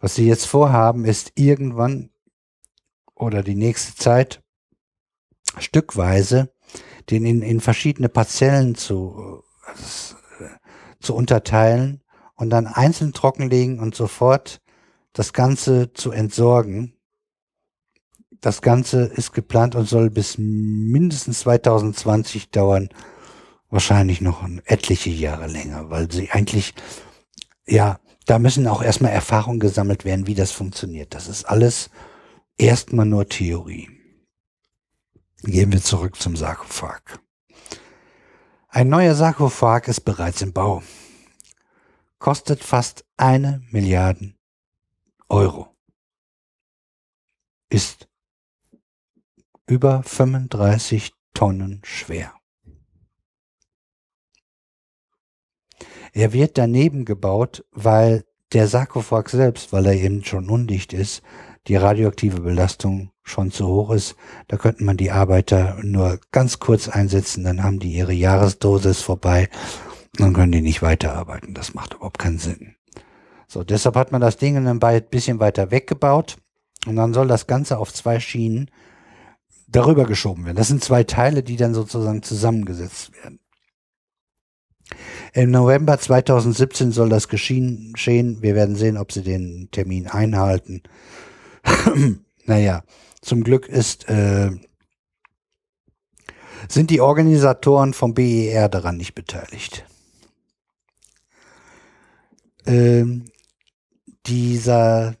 Was 0.00 0.16
sie 0.16 0.26
jetzt 0.26 0.46
vorhaben, 0.46 1.04
ist 1.04 1.30
irgendwann 1.36 2.10
oder 3.14 3.44
die 3.44 3.54
nächste 3.54 3.94
Zeit 3.94 4.42
stückweise 5.58 6.52
den 7.10 7.24
in, 7.24 7.40
in 7.40 7.60
verschiedene 7.60 8.08
Parzellen 8.08 8.74
zu, 8.74 9.44
äh, 9.68 10.48
zu 10.98 11.14
unterteilen 11.14 12.02
und 12.34 12.50
dann 12.50 12.66
einzeln 12.66 13.12
trockenlegen 13.12 13.78
und 13.78 13.94
sofort 13.94 14.60
das 15.12 15.32
Ganze 15.32 15.92
zu 15.92 16.10
entsorgen. 16.10 16.93
Das 18.44 18.60
Ganze 18.60 19.04
ist 19.04 19.32
geplant 19.32 19.74
und 19.74 19.88
soll 19.88 20.10
bis 20.10 20.36
mindestens 20.36 21.40
2020 21.40 22.50
dauern, 22.50 22.90
wahrscheinlich 23.70 24.20
noch 24.20 24.46
etliche 24.66 25.08
Jahre 25.08 25.46
länger, 25.46 25.88
weil 25.88 26.12
sie 26.12 26.30
eigentlich, 26.30 26.74
ja, 27.66 27.98
da 28.26 28.38
müssen 28.38 28.68
auch 28.68 28.82
erstmal 28.82 29.12
Erfahrungen 29.12 29.60
gesammelt 29.60 30.04
werden, 30.04 30.26
wie 30.26 30.34
das 30.34 30.50
funktioniert. 30.52 31.14
Das 31.14 31.26
ist 31.26 31.46
alles 31.46 31.88
erstmal 32.58 33.06
nur 33.06 33.26
Theorie. 33.30 33.88
Gehen 35.44 35.72
wir 35.72 35.80
zurück 35.82 36.20
zum 36.20 36.36
Sarkophag. 36.36 37.00
Ein 38.68 38.90
neuer 38.90 39.14
Sarkophag 39.14 39.88
ist 39.88 40.02
bereits 40.02 40.42
im 40.42 40.52
Bau. 40.52 40.82
Kostet 42.18 42.62
fast 42.62 43.06
eine 43.16 43.62
Milliarde 43.70 44.34
Euro. 45.30 45.74
Ist 47.70 48.06
über 49.66 50.02
35 50.02 51.12
Tonnen 51.32 51.80
schwer. 51.84 52.32
Er 56.12 56.32
wird 56.32 56.58
daneben 56.58 57.04
gebaut, 57.04 57.64
weil 57.72 58.24
der 58.52 58.68
Sarkophag 58.68 59.28
selbst, 59.28 59.72
weil 59.72 59.86
er 59.86 59.94
eben 59.94 60.24
schon 60.24 60.48
undicht 60.48 60.92
ist, 60.92 61.22
die 61.66 61.76
radioaktive 61.76 62.40
Belastung 62.40 63.10
schon 63.22 63.50
zu 63.50 63.66
hoch 63.66 63.90
ist. 63.90 64.14
Da 64.46 64.56
könnten 64.56 64.84
man 64.84 64.96
die 64.96 65.10
Arbeiter 65.10 65.78
nur 65.82 66.20
ganz 66.30 66.60
kurz 66.60 66.88
einsetzen, 66.88 67.42
dann 67.42 67.64
haben 67.64 67.80
die 67.80 67.92
ihre 67.92 68.12
Jahresdosis 68.12 69.00
vorbei, 69.00 69.48
dann 70.12 70.34
können 70.34 70.52
die 70.52 70.60
nicht 70.60 70.82
weiterarbeiten. 70.82 71.54
Das 71.54 71.74
macht 71.74 71.94
überhaupt 71.94 72.18
keinen 72.18 72.38
Sinn. 72.38 72.76
So, 73.48 73.64
deshalb 73.64 73.96
hat 73.96 74.12
man 74.12 74.20
das 74.20 74.36
Ding 74.36 74.56
ein 74.56 74.80
bisschen 75.10 75.40
weiter 75.40 75.70
weggebaut 75.70 76.36
und 76.86 76.96
dann 76.96 77.14
soll 77.14 77.26
das 77.26 77.46
Ganze 77.46 77.78
auf 77.78 77.92
zwei 77.92 78.20
Schienen 78.20 78.70
darüber 79.74 80.04
geschoben 80.04 80.44
werden. 80.44 80.56
Das 80.56 80.68
sind 80.68 80.84
zwei 80.84 81.04
Teile, 81.04 81.42
die 81.42 81.56
dann 81.56 81.74
sozusagen 81.74 82.22
zusammengesetzt 82.22 83.12
werden. 83.14 83.40
Im 85.32 85.50
November 85.50 85.98
2017 85.98 86.92
soll 86.92 87.08
das 87.08 87.28
geschehen. 87.28 87.94
Wir 87.96 88.54
werden 88.54 88.76
sehen, 88.76 88.96
ob 88.96 89.10
sie 89.10 89.22
den 89.22 89.68
Termin 89.72 90.06
einhalten. 90.06 90.82
naja, 92.44 92.84
zum 93.20 93.42
Glück 93.42 93.68
ist, 93.68 94.08
äh, 94.08 94.50
sind 96.68 96.90
die 96.90 97.00
Organisatoren 97.00 97.94
vom 97.94 98.14
BER 98.14 98.68
daran 98.68 98.96
nicht 98.96 99.14
beteiligt. 99.14 99.84
Ähm, 102.66 103.24
dieser 104.26 105.16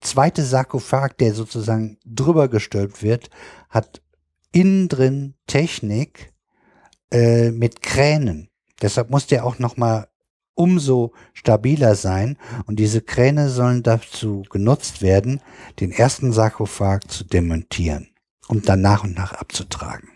zweite 0.00 0.44
Sarkophag, 0.44 1.16
der 1.18 1.34
sozusagen 1.34 1.98
drüber 2.04 2.48
gestülpt 2.48 3.02
wird, 3.02 3.30
hat 3.74 4.00
innen 4.52 4.88
drin 4.88 5.34
Technik 5.46 6.32
äh, 7.10 7.50
mit 7.50 7.82
Kränen. 7.82 8.48
Deshalb 8.80 9.10
muss 9.10 9.26
der 9.26 9.44
auch 9.44 9.58
noch 9.58 9.76
mal 9.76 10.08
umso 10.54 11.12
stabiler 11.32 11.96
sein 11.96 12.38
und 12.66 12.78
diese 12.78 13.02
Kräne 13.02 13.48
sollen 13.48 13.82
dazu 13.82 14.42
genutzt 14.50 15.02
werden, 15.02 15.40
den 15.80 15.90
ersten 15.90 16.32
Sarkophag 16.32 17.00
zu 17.08 17.24
demontieren 17.24 18.08
und 18.46 18.68
dann 18.68 18.80
nach 18.80 19.02
und 19.02 19.16
nach 19.16 19.32
abzutragen. 19.32 20.08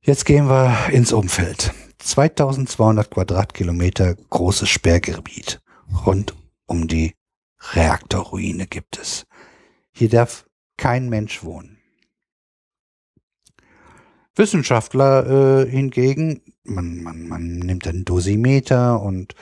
Jetzt 0.00 0.24
gehen 0.24 0.48
wir 0.48 0.88
ins 0.90 1.12
Umfeld. 1.12 1.72
2200 1.98 3.08
Quadratkilometer 3.08 4.16
großes 4.16 4.68
Sperrgebiet 4.68 5.60
rund 6.04 6.34
um 6.66 6.88
die 6.88 7.14
Reaktorruine 7.74 8.66
gibt 8.66 8.98
es. 8.98 9.24
Hier 9.92 10.08
darf 10.08 10.46
kein 10.76 11.08
Mensch 11.08 11.44
wohnen. 11.44 11.78
Wissenschaftler 14.34 15.64
äh, 15.66 15.70
hingegen, 15.70 16.40
man, 16.64 17.02
man, 17.02 17.28
man 17.28 17.58
nimmt 17.58 17.86
einen 17.86 18.04
Dosimeter 18.04 19.02
und 19.02 19.34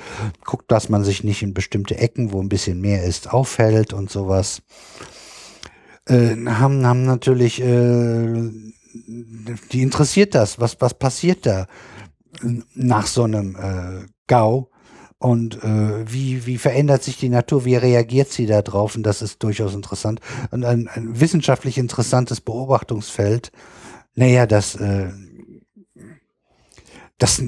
guckt, 0.45 0.71
dass 0.73 0.89
man 0.89 1.05
sich 1.05 1.23
nicht 1.23 1.43
in 1.43 1.55
bestimmte 1.55 1.97
Ecken, 1.97 2.33
wo 2.33 2.43
ein 2.43 2.49
bisschen 2.49 2.81
mehr 2.81 3.05
ist, 3.05 3.33
aufhält 3.33 3.93
und 3.93 4.11
sowas. 4.11 4.63
Äh, 6.07 6.35
haben, 6.47 6.85
haben 6.85 7.05
natürlich, 7.05 7.61
äh, 7.61 8.51
die 9.71 9.83
interessiert 9.83 10.35
das, 10.35 10.59
was, 10.59 10.81
was 10.81 10.95
passiert 10.95 11.47
da 11.47 11.67
nach 12.75 13.07
so 13.07 13.25
einem 13.25 13.55
äh, 13.57 14.07
GAU 14.27 14.71
und 15.21 15.63
äh, 15.63 16.11
wie, 16.11 16.47
wie 16.47 16.57
verändert 16.57 17.03
sich 17.03 17.19
die 17.19 17.29
Natur, 17.29 17.67
wie 17.67 17.77
reagiert 17.77 18.31
sie 18.31 18.47
da 18.47 18.63
drauf? 18.63 18.97
Und 18.97 19.03
das 19.03 19.21
ist 19.21 19.43
durchaus 19.43 19.75
interessant. 19.75 20.21
Und 20.51 20.65
ein, 20.65 20.89
ein 20.89 21.21
wissenschaftlich 21.21 21.77
interessantes 21.77 22.41
Beobachtungsfeld. 22.41 23.53
Naja, 24.15 24.47
das, 24.47 24.77
äh, 24.77 25.11
das 27.19 27.43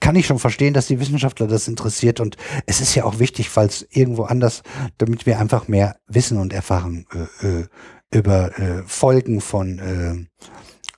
kann 0.00 0.16
ich 0.16 0.26
schon 0.26 0.40
verstehen, 0.40 0.74
dass 0.74 0.88
die 0.88 0.98
Wissenschaftler 0.98 1.46
das 1.46 1.68
interessiert. 1.68 2.18
Und 2.18 2.36
es 2.66 2.80
ist 2.80 2.96
ja 2.96 3.04
auch 3.04 3.20
wichtig, 3.20 3.48
falls 3.48 3.86
irgendwo 3.90 4.24
anders, 4.24 4.64
damit 4.98 5.26
wir 5.26 5.38
einfach 5.38 5.68
mehr 5.68 5.96
wissen 6.08 6.38
und 6.38 6.52
erfahren 6.52 7.06
äh, 7.40 7.46
äh, 7.46 7.66
über 8.10 8.58
äh, 8.58 8.82
Folgen 8.84 9.40
von 9.40 9.78
äh, 9.78 10.26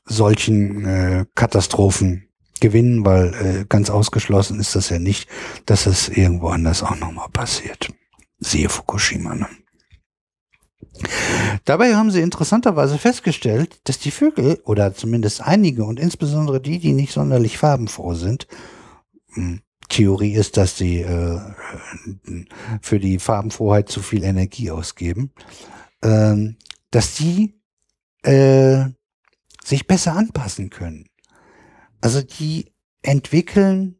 solchen 0.06 0.86
äh, 0.86 1.26
Katastrophen 1.34 2.23
gewinnen, 2.60 3.04
weil 3.04 3.34
äh, 3.34 3.64
ganz 3.68 3.90
ausgeschlossen 3.90 4.60
ist 4.60 4.74
das 4.74 4.88
ja 4.88 4.98
nicht, 4.98 5.28
dass 5.66 5.86
es 5.86 6.08
irgendwo 6.08 6.48
anders 6.48 6.82
auch 6.82 6.96
nochmal 6.96 7.28
passiert. 7.32 7.92
Siehe 8.38 8.68
Fukushima. 8.68 9.34
Ne? 9.34 9.46
Dabei 11.64 11.94
haben 11.96 12.10
sie 12.10 12.20
interessanterweise 12.20 12.98
festgestellt, 12.98 13.80
dass 13.84 13.98
die 13.98 14.10
Vögel 14.10 14.60
oder 14.64 14.94
zumindest 14.94 15.40
einige 15.40 15.84
und 15.84 15.98
insbesondere 15.98 16.60
die, 16.60 16.78
die 16.78 16.92
nicht 16.92 17.12
sonderlich 17.12 17.58
farbenfroh 17.58 18.14
sind, 18.14 18.46
hm, 19.32 19.60
Theorie 19.88 20.32
ist, 20.32 20.56
dass 20.56 20.78
sie 20.78 21.00
äh, 21.00 21.40
für 22.80 22.98
die 22.98 23.18
Farbenfroheit 23.18 23.88
zu 23.88 24.00
viel 24.00 24.24
Energie 24.24 24.70
ausgeben, 24.70 25.32
ähm, 26.02 26.56
dass 26.90 27.14
die 27.14 27.60
äh, 28.22 28.86
sich 29.62 29.86
besser 29.86 30.16
anpassen 30.16 30.70
können. 30.70 31.08
Also 32.04 32.20
die 32.20 32.70
entwickeln 33.00 33.98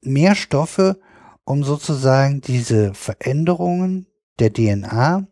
mehr 0.00 0.34
Stoffe, 0.34 0.98
um 1.44 1.62
sozusagen 1.62 2.40
diese 2.40 2.94
Veränderungen 2.94 4.06
der 4.38 4.50
DNA 4.50 5.28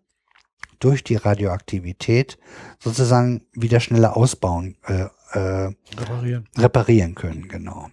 durch 0.79 1.03
die 1.05 1.17
Radioaktivität 1.17 2.39
sozusagen 2.79 3.47
wieder 3.55 3.81
schneller 3.81 4.15
ausbauen, 4.15 4.77
äh, 4.83 5.07
äh, 5.33 5.75
Reparieren. 5.97 6.49
reparieren 6.59 7.15
können, 7.15 7.49
genau. 7.49 7.89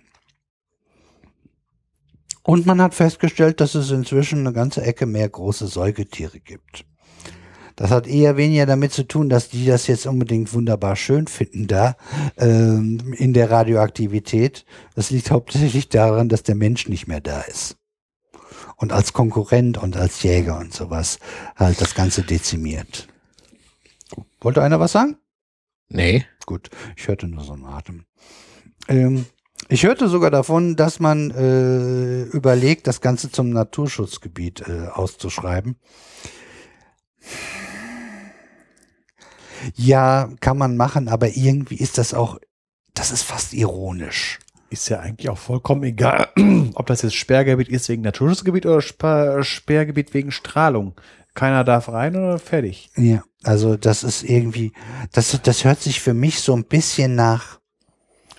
Und 2.44 2.66
man 2.66 2.82
hat 2.82 2.96
festgestellt, 2.96 3.62
dass 3.62 3.74
es 3.74 3.90
inzwischen 3.90 4.40
eine 4.40 4.52
ganze 4.52 4.82
Ecke 4.82 5.06
mehr 5.06 5.30
große 5.30 5.68
Säugetiere 5.68 6.42
gibt. 6.42 6.84
Das 7.80 7.92
hat 7.92 8.08
eher 8.08 8.36
weniger 8.36 8.66
damit 8.66 8.92
zu 8.92 9.08
tun, 9.08 9.30
dass 9.30 9.48
die 9.48 9.66
das 9.66 9.88
jetzt 9.88 10.06
unbedingt 10.06 10.52
wunderbar 10.54 10.98
schön 10.98 11.28
finden 11.28 11.66
da 11.66 11.96
ähm, 12.36 13.14
in 13.14 13.32
der 13.32 13.50
Radioaktivität. 13.52 14.66
Das 14.96 15.12
liegt 15.12 15.32
hauptsächlich 15.32 15.88
daran, 15.88 16.28
dass 16.28 16.44
der 16.44 16.56
Mensch 16.56 16.90
nicht 16.90 17.08
mehr 17.08 17.22
da 17.22 17.40
ist. 17.40 17.78
Und 18.76 18.92
als 18.92 19.14
Konkurrent 19.14 19.78
und 19.78 19.96
als 19.96 20.22
Jäger 20.24 20.60
und 20.60 20.74
sowas 20.74 21.20
halt 21.56 21.80
das 21.80 21.96
Ganze 21.96 22.24
dezimiert. 22.24 23.08
Wollte 24.42 24.62
einer 24.62 24.82
was 24.82 24.92
sagen? 24.92 25.16
Nee. 25.88 26.26
Gut, 26.46 26.70
ich 26.98 27.08
hörte 27.08 27.30
nur 27.30 27.46
so 27.46 27.54
einen 27.54 27.64
Atem. 27.64 28.04
Ähm, 28.90 29.26
ich 29.70 29.86
hörte 29.86 30.10
sogar 30.10 30.32
davon, 30.32 30.76
dass 30.76 31.00
man 31.00 31.32
äh, 31.32 32.24
überlegt, 32.24 32.88
das 32.88 33.00
Ganze 33.00 33.32
zum 33.32 33.52
Naturschutzgebiet 33.52 34.68
äh, 34.68 34.88
auszuschreiben. 34.88 35.78
Ja, 39.76 40.30
kann 40.40 40.58
man 40.58 40.78
machen, 40.78 41.08
aber 41.08 41.36
irgendwie 41.36 41.76
ist 41.76 41.98
das 41.98 42.14
auch, 42.14 42.40
das 42.94 43.12
ist 43.12 43.24
fast 43.24 43.54
ironisch. 43.54 44.40
Ist 44.70 44.90
ja 44.90 45.00
eigentlich 45.00 45.30
auch 45.30 45.38
vollkommen 45.38 45.84
egal, 45.84 46.30
ob 46.76 46.86
das 46.86 47.02
jetzt 47.02 47.16
Sperrgebiet 47.16 47.70
ist 47.70 47.90
wegen 47.90 48.04
Naturschutzgebiet 48.04 48.66
oder 48.66 48.82
Sper 48.82 49.44
Sperrgebiet 49.44 50.14
wegen 50.14 50.32
Strahlung. 50.32 50.94
Keiner 51.34 51.64
darf 51.64 51.90
rein 51.90 52.16
oder 52.16 52.38
fertig. 52.38 52.92
Ja, 52.96 53.24
also 53.44 53.78
das 53.78 54.04
ist 54.04 54.24
irgendwie, 54.24 54.74
das, 55.12 55.40
das 55.42 55.64
hört 55.64 55.82
sich 55.82 56.02
für 56.02 56.14
mich 56.14 56.42
so 56.42 56.56
ein 56.56 56.66
bisschen 56.66 57.16
nach, 57.16 57.60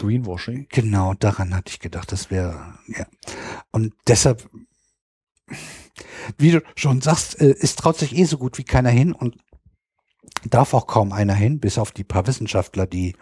Greenwashing. 0.00 0.66
Genau, 0.70 1.14
daran 1.14 1.54
hatte 1.54 1.70
ich 1.70 1.78
gedacht, 1.78 2.10
das 2.10 2.30
wäre, 2.30 2.74
ja. 2.86 3.06
Und 3.70 3.92
deshalb, 4.06 4.48
wie 6.38 6.52
du 6.52 6.62
schon 6.74 7.02
sagst, 7.02 7.40
es 7.40 7.76
traut 7.76 7.98
sich 7.98 8.16
eh 8.16 8.24
so 8.24 8.38
gut 8.38 8.56
wie 8.56 8.64
keiner 8.64 8.88
hin 8.90 9.12
und 9.12 9.36
darf 10.48 10.74
auch 10.74 10.86
kaum 10.86 11.12
einer 11.12 11.34
hin, 11.34 11.60
bis 11.60 11.78
auf 11.78 11.92
die 11.92 12.04
paar 12.04 12.26
Wissenschaftler, 12.26 12.86
die 12.86 13.16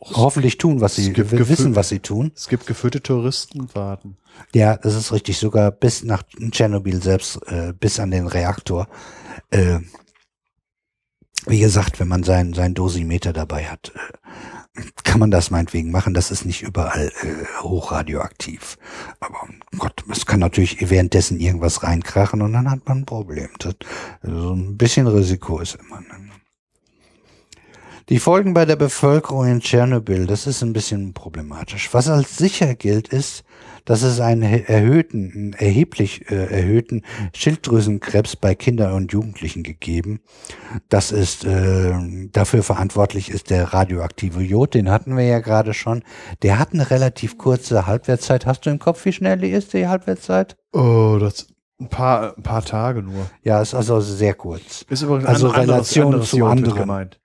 hoffentlich 0.00 0.58
tun, 0.58 0.80
was 0.80 0.96
sie 0.96 1.16
wissen, 1.16 1.76
was 1.76 1.88
sie 1.88 2.00
tun. 2.00 2.32
Es 2.34 2.48
gibt 2.48 2.66
geführte 2.66 3.02
Touristenfahrten. 3.02 4.16
Ja, 4.54 4.76
das 4.76 4.94
ist 4.94 5.12
richtig, 5.12 5.38
sogar 5.38 5.70
bis 5.70 6.04
nach 6.04 6.22
Tschernobyl 6.50 7.02
selbst, 7.02 7.40
äh, 7.46 7.72
bis 7.78 7.98
an 8.00 8.10
den 8.10 8.26
Reaktor. 8.26 8.88
Äh, 9.50 9.80
wie 11.46 11.60
gesagt, 11.60 12.00
wenn 12.00 12.08
man 12.08 12.22
sein, 12.22 12.52
sein 12.52 12.74
Dosimeter 12.74 13.32
dabei 13.32 13.66
hat, 13.66 13.92
äh, 13.94 14.82
kann 15.04 15.20
man 15.20 15.30
das 15.30 15.50
meinetwegen 15.50 15.90
machen. 15.90 16.14
Das 16.14 16.30
ist 16.30 16.44
nicht 16.44 16.62
überall 16.62 17.12
äh, 17.22 17.62
hochradioaktiv. 17.62 18.76
Aber 19.20 19.48
Gott, 19.78 20.04
es 20.10 20.26
kann 20.26 20.40
natürlich 20.40 20.90
währenddessen 20.90 21.38
irgendwas 21.38 21.82
reinkrachen 21.82 22.42
und 22.42 22.52
dann 22.52 22.70
hat 22.70 22.86
man 22.86 22.98
ein 22.98 23.06
Problem. 23.06 23.50
Das, 23.58 23.76
also 24.22 24.52
ein 24.52 24.76
bisschen 24.76 25.06
Risiko 25.06 25.60
ist 25.60 25.76
immer. 25.76 26.00
Ne? 26.00 26.30
Die 28.10 28.18
Folgen 28.18 28.52
bei 28.52 28.66
der 28.66 28.76
Bevölkerung 28.76 29.46
in 29.46 29.60
Tschernobyl, 29.60 30.26
das 30.26 30.46
ist 30.46 30.62
ein 30.62 30.74
bisschen 30.74 31.14
problematisch. 31.14 31.88
Was 31.92 32.08
als 32.08 32.36
sicher 32.36 32.74
gilt, 32.74 33.08
ist, 33.08 33.44
dass 33.86 34.02
es 34.02 34.20
einen 34.20 34.42
erhöhten, 34.42 35.32
einen 35.34 35.52
erheblich 35.54 36.30
äh, 36.30 36.34
erhöhten 36.54 37.02
Schilddrüsenkrebs 37.34 38.36
bei 38.36 38.54
Kindern 38.54 38.92
und 38.92 39.12
Jugendlichen 39.12 39.62
gegeben. 39.62 40.20
Das 40.90 41.12
ist 41.12 41.46
äh, 41.46 41.94
dafür 42.30 42.62
verantwortlich 42.62 43.30
ist 43.30 43.48
der 43.48 43.72
radioaktive 43.72 44.42
Jod, 44.42 44.74
den 44.74 44.90
hatten 44.90 45.16
wir 45.16 45.24
ja 45.24 45.38
gerade 45.38 45.72
schon. 45.72 46.02
Der 46.42 46.58
hat 46.58 46.74
eine 46.74 46.90
relativ 46.90 47.38
kurze 47.38 47.86
Halbwertszeit. 47.86 48.44
Hast 48.44 48.66
du 48.66 48.70
im 48.70 48.78
Kopf, 48.78 49.02
wie 49.06 49.12
schnell 49.12 49.38
die 49.38 49.50
ist, 49.50 49.72
die 49.72 49.88
Halbwertszeit? 49.88 50.56
Oh, 50.72 51.16
das 51.18 51.46
ein 51.80 51.88
paar, 51.88 52.36
ein 52.36 52.42
paar 52.42 52.64
Tage 52.64 53.02
nur. 53.02 53.30
Ja, 53.42 53.62
ist 53.62 53.74
also 53.74 54.00
sehr 54.00 54.34
kurz. 54.34 54.84
Ist 54.90 55.02
übrigens 55.02 55.24
Also 55.26 55.48
anderes, 55.48 55.68
Relation 55.68 56.06
anderes 56.06 56.30
zu 56.30 56.36
Jod 56.38 56.50
anderen. 56.50 56.78
gemeint. 56.78 57.20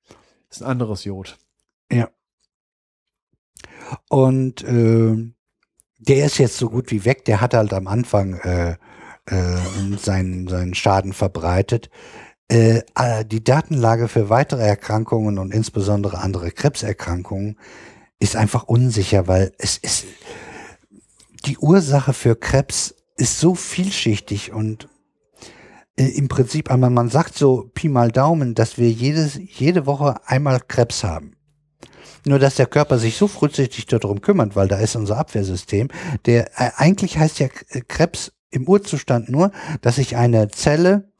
Ist 0.49 0.63
ein 0.63 0.69
anderes 0.69 1.03
Jod. 1.03 1.37
Und 4.09 4.63
äh, 4.63 5.31
der 5.99 6.25
ist 6.25 6.37
jetzt 6.37 6.57
so 6.57 6.69
gut 6.69 6.91
wie 6.91 7.05
weg. 7.05 7.25
Der 7.25 7.41
hat 7.41 7.53
halt 7.53 7.73
am 7.73 7.87
Anfang 7.87 8.35
äh, 8.39 8.77
äh, 9.25 9.57
seinen, 9.97 10.47
seinen 10.47 10.73
Schaden 10.73 11.13
verbreitet. 11.13 11.89
Äh, 12.51 12.81
äh, 12.95 13.25
die 13.25 13.43
Datenlage 13.43 14.07
für 14.07 14.29
weitere 14.29 14.63
Erkrankungen 14.63 15.37
und 15.37 15.53
insbesondere 15.53 16.19
andere 16.19 16.51
Krebserkrankungen 16.51 17.59
ist 18.19 18.35
einfach 18.35 18.63
unsicher, 18.63 19.27
weil 19.27 19.53
es 19.59 19.77
ist 19.77 20.05
die 21.45 21.57
Ursache 21.57 22.13
für 22.13 22.35
Krebs 22.35 22.95
ist 23.15 23.39
so 23.39 23.55
vielschichtig 23.55 24.51
und 24.51 24.88
äh, 25.99 26.07
im 26.17 26.27
Prinzip, 26.29 26.71
aber 26.71 26.89
man 26.89 27.09
sagt 27.09 27.37
so 27.37 27.69
Pi 27.73 27.89
mal 27.89 28.11
Daumen, 28.11 28.55
dass 28.55 28.77
wir 28.77 28.89
jedes, 28.89 29.35
jede 29.35 29.85
Woche 29.85 30.15
einmal 30.25 30.61
Krebs 30.67 31.03
haben. 31.03 31.35
Nur, 32.25 32.39
dass 32.39 32.55
der 32.55 32.65
Körper 32.65 32.97
sich 32.97 33.15
so 33.17 33.27
frühzeitig 33.27 33.85
darum 33.85 34.21
kümmert, 34.21 34.55
weil 34.55 34.67
da 34.67 34.77
ist 34.77 34.95
unser 34.95 35.17
Abwehrsystem, 35.17 35.89
der 36.25 36.47
äh, 36.59 36.71
eigentlich 36.75 37.17
heißt 37.17 37.39
ja 37.39 37.47
K- 37.47 37.81
Krebs 37.87 38.31
im 38.51 38.67
Urzustand 38.67 39.29
nur, 39.29 39.51
dass 39.81 39.95
sich 39.97 40.15
eine 40.15 40.49
Zelle 40.49 41.11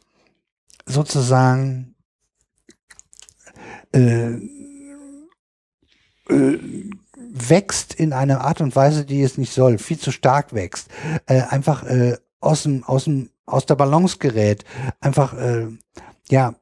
sozusagen 0.85 1.95
äh, 3.93 4.33
äh, 6.29 6.59
wächst 7.31 7.93
in 7.93 8.11
einer 8.11 8.41
Art 8.41 8.59
und 8.61 8.75
Weise, 8.75 9.05
die 9.05 9.21
es 9.21 9.37
nicht 9.37 9.53
soll, 9.53 9.77
viel 9.77 9.99
zu 9.99 10.11
stark 10.11 10.53
wächst, 10.53 10.89
äh, 11.27 11.41
einfach 11.41 11.83
äh, 11.83 12.17
aus 12.39 12.63
dem, 12.63 12.83
aus 12.83 13.05
dem, 13.05 13.29
aus 13.51 13.65
der 13.65 13.75
Balance 13.75 14.17
gerät, 14.17 14.63
einfach, 14.99 15.33
äh, 15.33 15.67
ja, 16.29 16.55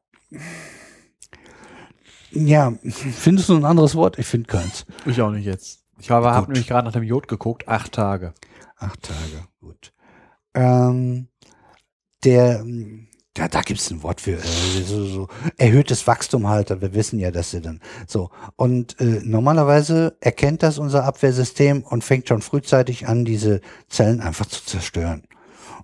ja, 2.31 2.73
findest 2.83 3.49
du 3.49 3.55
ein 3.55 3.65
anderes 3.65 3.95
Wort? 3.95 4.19
Ich 4.19 4.27
finde 4.27 4.47
keins. 4.47 4.85
Ich 5.05 5.21
auch 5.21 5.31
nicht 5.31 5.45
jetzt. 5.45 5.79
Ich 5.99 6.11
habe 6.11 6.29
hab 6.29 6.47
nämlich 6.47 6.67
gerade 6.67 6.85
nach 6.85 6.93
dem 6.93 7.03
Jod 7.03 7.27
geguckt. 7.27 7.67
Acht 7.67 7.93
Tage. 7.93 8.33
Acht 8.77 9.01
Tage, 9.03 9.47
gut. 9.59 9.93
Ähm, 10.53 11.29
der, 12.23 12.63
ja, 13.37 13.47
da 13.47 13.61
gibt 13.61 13.79
es 13.79 13.89
ein 13.89 14.03
Wort 14.03 14.21
für, 14.21 14.37
äh, 14.37 14.83
so, 14.83 15.05
so 15.05 15.27
erhöhtes 15.57 16.05
Wachstum 16.05 16.47
halt, 16.47 16.69
wir 16.81 16.93
wissen 16.93 17.19
ja, 17.19 17.31
dass 17.31 17.51
sie 17.51 17.61
dann 17.61 17.79
so. 18.07 18.29
Und 18.55 18.99
äh, 18.99 19.21
normalerweise 19.23 20.17
erkennt 20.19 20.63
das 20.63 20.77
unser 20.77 21.05
Abwehrsystem 21.05 21.83
und 21.83 22.03
fängt 22.03 22.27
schon 22.27 22.41
frühzeitig 22.41 23.07
an, 23.07 23.25
diese 23.25 23.61
Zellen 23.87 24.21
einfach 24.21 24.45
zu 24.45 24.63
zerstören. 24.63 25.23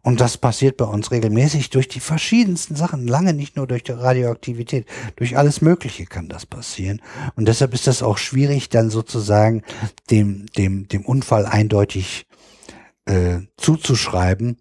Und 0.03 0.19
das 0.19 0.37
passiert 0.37 0.75
bei 0.75 0.85
uns 0.85 1.11
regelmäßig 1.11 1.69
durch 1.69 1.87
die 1.87 2.01
verschiedensten 2.01 2.75
Sachen, 2.75 3.07
lange 3.07 3.33
nicht 3.33 3.55
nur 3.55 3.67
durch 3.67 3.83
die 3.83 3.93
Radioaktivität, 3.93 4.85
durch 5.15 5.37
alles 5.37 5.61
Mögliche 5.61 6.05
kann 6.05 6.27
das 6.27 6.45
passieren. 6.45 7.01
Und 7.35 7.47
deshalb 7.47 7.73
ist 7.73 7.87
das 7.87 8.03
auch 8.03 8.17
schwierig, 8.17 8.67
dann 8.67 8.89
sozusagen 8.89 9.63
dem, 10.11 10.45
dem, 10.57 10.89
dem 10.89 11.05
Unfall 11.05 11.45
eindeutig 11.45 12.25
äh, 13.05 13.39
zuzuschreiben. 13.57 14.57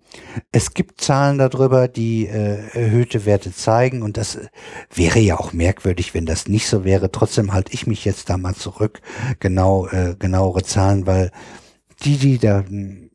Es 0.52 0.74
gibt 0.74 1.00
Zahlen 1.00 1.38
darüber, 1.38 1.88
die 1.88 2.26
äh, 2.26 2.58
erhöhte 2.72 3.24
Werte 3.24 3.52
zeigen 3.52 4.02
und 4.02 4.16
das 4.16 4.36
äh, 4.36 4.48
wäre 4.94 5.18
ja 5.18 5.38
auch 5.38 5.52
merkwürdig, 5.52 6.14
wenn 6.14 6.26
das 6.26 6.48
nicht 6.48 6.68
so 6.68 6.84
wäre. 6.84 7.10
Trotzdem 7.12 7.52
halte 7.52 7.72
ich 7.72 7.86
mich 7.86 8.04
jetzt 8.04 8.30
da 8.30 8.36
mal 8.36 8.54
zurück, 8.54 9.00
genau 9.40 9.86
äh, 9.88 10.16
genauere 10.18 10.62
Zahlen, 10.62 11.06
weil 11.06 11.30
die, 12.04 12.16
die 12.16 12.38
da 12.38 12.64
mh, 12.68 13.10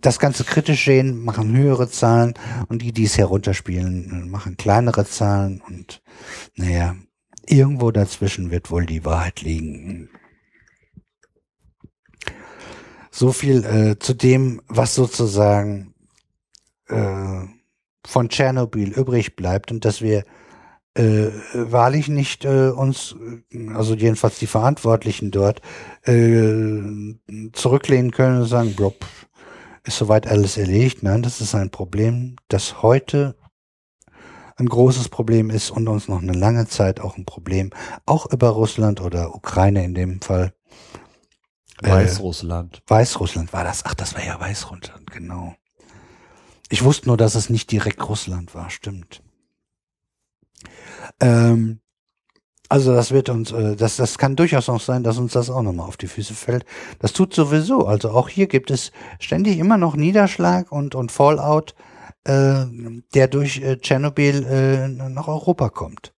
das 0.00 0.18
Ganze 0.18 0.44
kritisch 0.44 0.84
sehen, 0.84 1.24
machen 1.24 1.56
höhere 1.56 1.88
Zahlen 1.88 2.34
und 2.68 2.82
die, 2.82 2.92
die 2.92 3.04
es 3.04 3.16
herunterspielen, 3.16 4.30
machen 4.30 4.56
kleinere 4.56 5.06
Zahlen 5.06 5.62
und 5.66 6.02
naja, 6.56 6.96
irgendwo 7.46 7.90
dazwischen 7.90 8.50
wird 8.50 8.70
wohl 8.70 8.86
die 8.86 9.04
Wahrheit 9.04 9.40
liegen. 9.40 10.10
So 13.10 13.32
viel 13.32 13.64
äh, 13.64 13.98
zu 13.98 14.14
dem, 14.14 14.62
was 14.68 14.94
sozusagen 14.94 15.94
äh, 16.88 17.44
von 18.06 18.28
Tschernobyl 18.28 18.92
übrig 18.92 19.36
bleibt 19.36 19.70
und 19.72 19.84
dass 19.84 20.00
wir 20.00 20.24
äh, 20.94 21.28
wahrlich 21.54 22.08
nicht 22.08 22.44
äh, 22.44 22.70
uns, 22.70 23.14
also 23.74 23.94
jedenfalls 23.94 24.38
die 24.38 24.46
Verantwortlichen 24.46 25.30
dort, 25.30 25.60
äh, 26.02 27.12
zurücklehnen 27.52 28.10
können 28.10 28.42
und 28.42 28.46
sagen, 28.46 28.74
blop, 28.74 29.06
ist 29.84 29.98
soweit 29.98 30.26
alles 30.26 30.56
erledigt. 30.56 31.02
Nein, 31.02 31.22
das 31.22 31.40
ist 31.40 31.54
ein 31.54 31.70
Problem, 31.70 32.36
das 32.48 32.82
heute 32.82 33.36
ein 34.56 34.66
großes 34.66 35.08
Problem 35.08 35.50
ist 35.50 35.70
und 35.70 35.88
uns 35.88 36.06
noch 36.06 36.20
eine 36.20 36.34
lange 36.34 36.68
Zeit 36.68 37.00
auch 37.00 37.16
ein 37.16 37.24
Problem, 37.24 37.70
auch 38.04 38.26
über 38.26 38.50
Russland 38.50 39.00
oder 39.00 39.34
Ukraine 39.34 39.84
in 39.84 39.94
dem 39.94 40.20
Fall. 40.20 40.52
Äh, 41.82 41.90
Weißrussland. 41.90 42.82
Weißrussland 42.86 43.52
war 43.52 43.64
das. 43.64 43.84
Ach, 43.86 43.94
das 43.94 44.14
war 44.14 44.24
ja 44.24 44.38
Weißrussland, 44.38 45.10
genau. 45.10 45.54
Ich 46.68 46.84
wusste 46.84 47.08
nur, 47.08 47.16
dass 47.16 47.34
es 47.34 47.50
nicht 47.50 47.72
direkt 47.72 48.06
Russland 48.08 48.54
war, 48.54 48.70
stimmt. 48.70 49.22
Ähm, 51.20 51.80
also 52.70 52.94
das 52.94 53.10
wird 53.12 53.28
uns, 53.28 53.52
äh, 53.52 53.76
das, 53.76 53.96
das 53.96 54.16
kann 54.16 54.36
durchaus 54.36 54.68
auch 54.70 54.80
sein, 54.80 55.02
dass 55.02 55.18
uns 55.18 55.34
das 55.34 55.50
auch 55.50 55.60
nochmal 55.62 55.86
auf 55.86 55.98
die 55.98 56.06
Füße 56.06 56.32
fällt. 56.34 56.64
Das 57.00 57.12
tut 57.12 57.34
sowieso. 57.34 57.86
Also 57.86 58.10
auch 58.10 58.28
hier 58.30 58.46
gibt 58.46 58.70
es 58.70 58.92
ständig 59.18 59.58
immer 59.58 59.76
noch 59.76 59.94
Niederschlag 59.96 60.72
und, 60.72 60.94
und 60.94 61.12
Fallout, 61.12 61.74
äh, 62.24 62.64
der 63.14 63.28
durch 63.28 63.60
äh, 63.60 63.76
Tschernobyl 63.78 64.46
äh, 64.46 64.88
nach 64.88 65.28
Europa 65.28 65.68
kommt. 65.68 66.14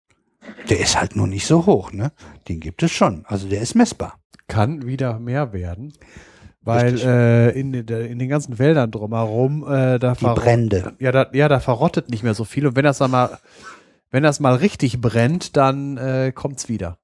Der 0.69 0.80
ist 0.80 1.00
halt 1.00 1.16
nur 1.16 1.28
nicht 1.28 1.46
so 1.48 1.66
hoch, 1.66 1.92
ne? 1.92 2.12
Den 2.48 2.60
gibt 2.60 2.84
es 2.84 2.92
schon. 2.92 3.24
Also 3.28 3.48
der 3.48 3.62
ist 3.62 3.76
messbar. 3.76 4.19
Kann 4.48 4.85
wieder 4.85 5.19
mehr 5.19 5.53
werden. 5.53 5.94
Weil 6.64 7.00
äh, 7.00 7.60
in, 7.60 7.72
den- 7.72 7.88
in 7.88 8.19
den 8.19 8.30
ganzen 8.30 8.60
Wäldern 8.60 8.92
drumherum, 8.92 9.64
äh, 9.67 9.98
da 10.00 10.14
Die 10.14 10.26
Brände. 10.26 10.94
Ja, 11.00 11.12
da, 11.12 11.28
ja, 11.34 11.48
da 11.48 11.60
verrottet 11.60 12.10
nicht 12.10 12.24
mehr 12.24 12.34
so 12.35 12.44
viel. 12.44 12.67
Und 12.67 12.76
wenn 12.76 12.84
das 12.84 13.00
dann 13.00 13.10
mal, 13.12 13.40
wenn 14.11 14.24
das 14.24 14.40
mal 14.40 14.56
richtig 14.56 15.01
brennt, 15.01 15.58
dann 15.58 15.97
äh, 15.97 16.31
kommt's 16.33 16.69
wieder. 16.69 16.99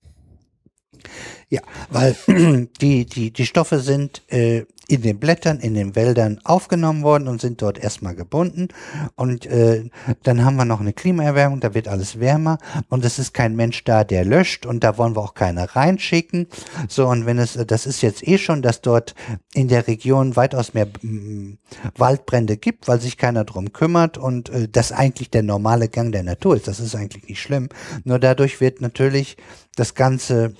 Ja, 1.49 1.62
weil 1.90 2.15
die, 2.81 3.06
die, 3.06 3.31
die 3.31 3.46
Stoffe 3.46 3.80
sind 3.80 4.22
äh, 4.31 4.65
in 4.90 5.01
den 5.01 5.19
Blättern, 5.19 5.60
in 5.60 5.74
den 5.74 5.96
Wäldern 5.96 6.40
aufgenommen 6.44 7.03
worden 7.03 7.28
und 7.28 7.42
sind 7.42 7.62
dort 7.62 7.78
erstmal 7.78 8.15
gebunden. 8.15 8.69
Und 9.15 9.46
äh, 9.46 9.90
dann 10.24 10.44
haben 10.44 10.56
wir 10.56 10.65
noch 10.65 10.80
eine 10.80 10.94
Klimaerwärmung, 10.94 11.60
da 11.60 11.74
wird 11.74 11.88
alles 11.88 12.19
wärmer 12.19 12.58
und 12.90 13.03
es 13.03 13.19
ist 13.19 13.33
kein 13.33 13.56
Mensch 13.56 13.83
da, 13.83 14.03
der 14.03 14.24
löscht 14.26 14.65
und 14.65 14.83
da 14.83 14.97
wollen 14.97 15.15
wir 15.15 15.22
auch 15.22 15.33
keiner 15.33 15.76
reinschicken. 15.76 16.47
So, 16.88 17.08
und 17.08 17.26
wenn 17.26 17.38
es, 17.38 17.53
das 17.53 17.85
ist 17.85 18.01
jetzt 18.01 18.28
eh 18.28 18.38
schon, 18.38 18.62
dass 18.62 18.81
dort 18.81 19.13
in 19.53 19.67
der 19.67 19.88
Region 19.88 20.35
weitaus 20.35 20.74
mehr 20.74 20.88
mm, 21.01 21.58
Waldbrände 21.96 22.58
gibt, 22.58 22.88
weil 22.88 23.01
sich 23.01 23.17
keiner 23.17 23.44
drum 23.44 23.74
kümmert 23.74 24.17
und 24.17 24.49
äh, 24.49 24.67
das 24.69 24.92
eigentlich 24.92 25.30
der 25.30 25.44
normale 25.44 25.90
Gang 25.90 26.12
der 26.12 26.24
Natur 26.24 26.56
ist. 26.56 26.67
Das 26.67 26.80
ist 26.80 26.96
eigentlich 26.96 27.28
nicht 27.28 27.42
schlimm. 27.42 27.69
Nur 28.06 28.19
dadurch 28.19 28.62
wird 28.62 28.81
natürlich 28.81 29.38
das 29.76 29.96
Ganze 29.96 30.53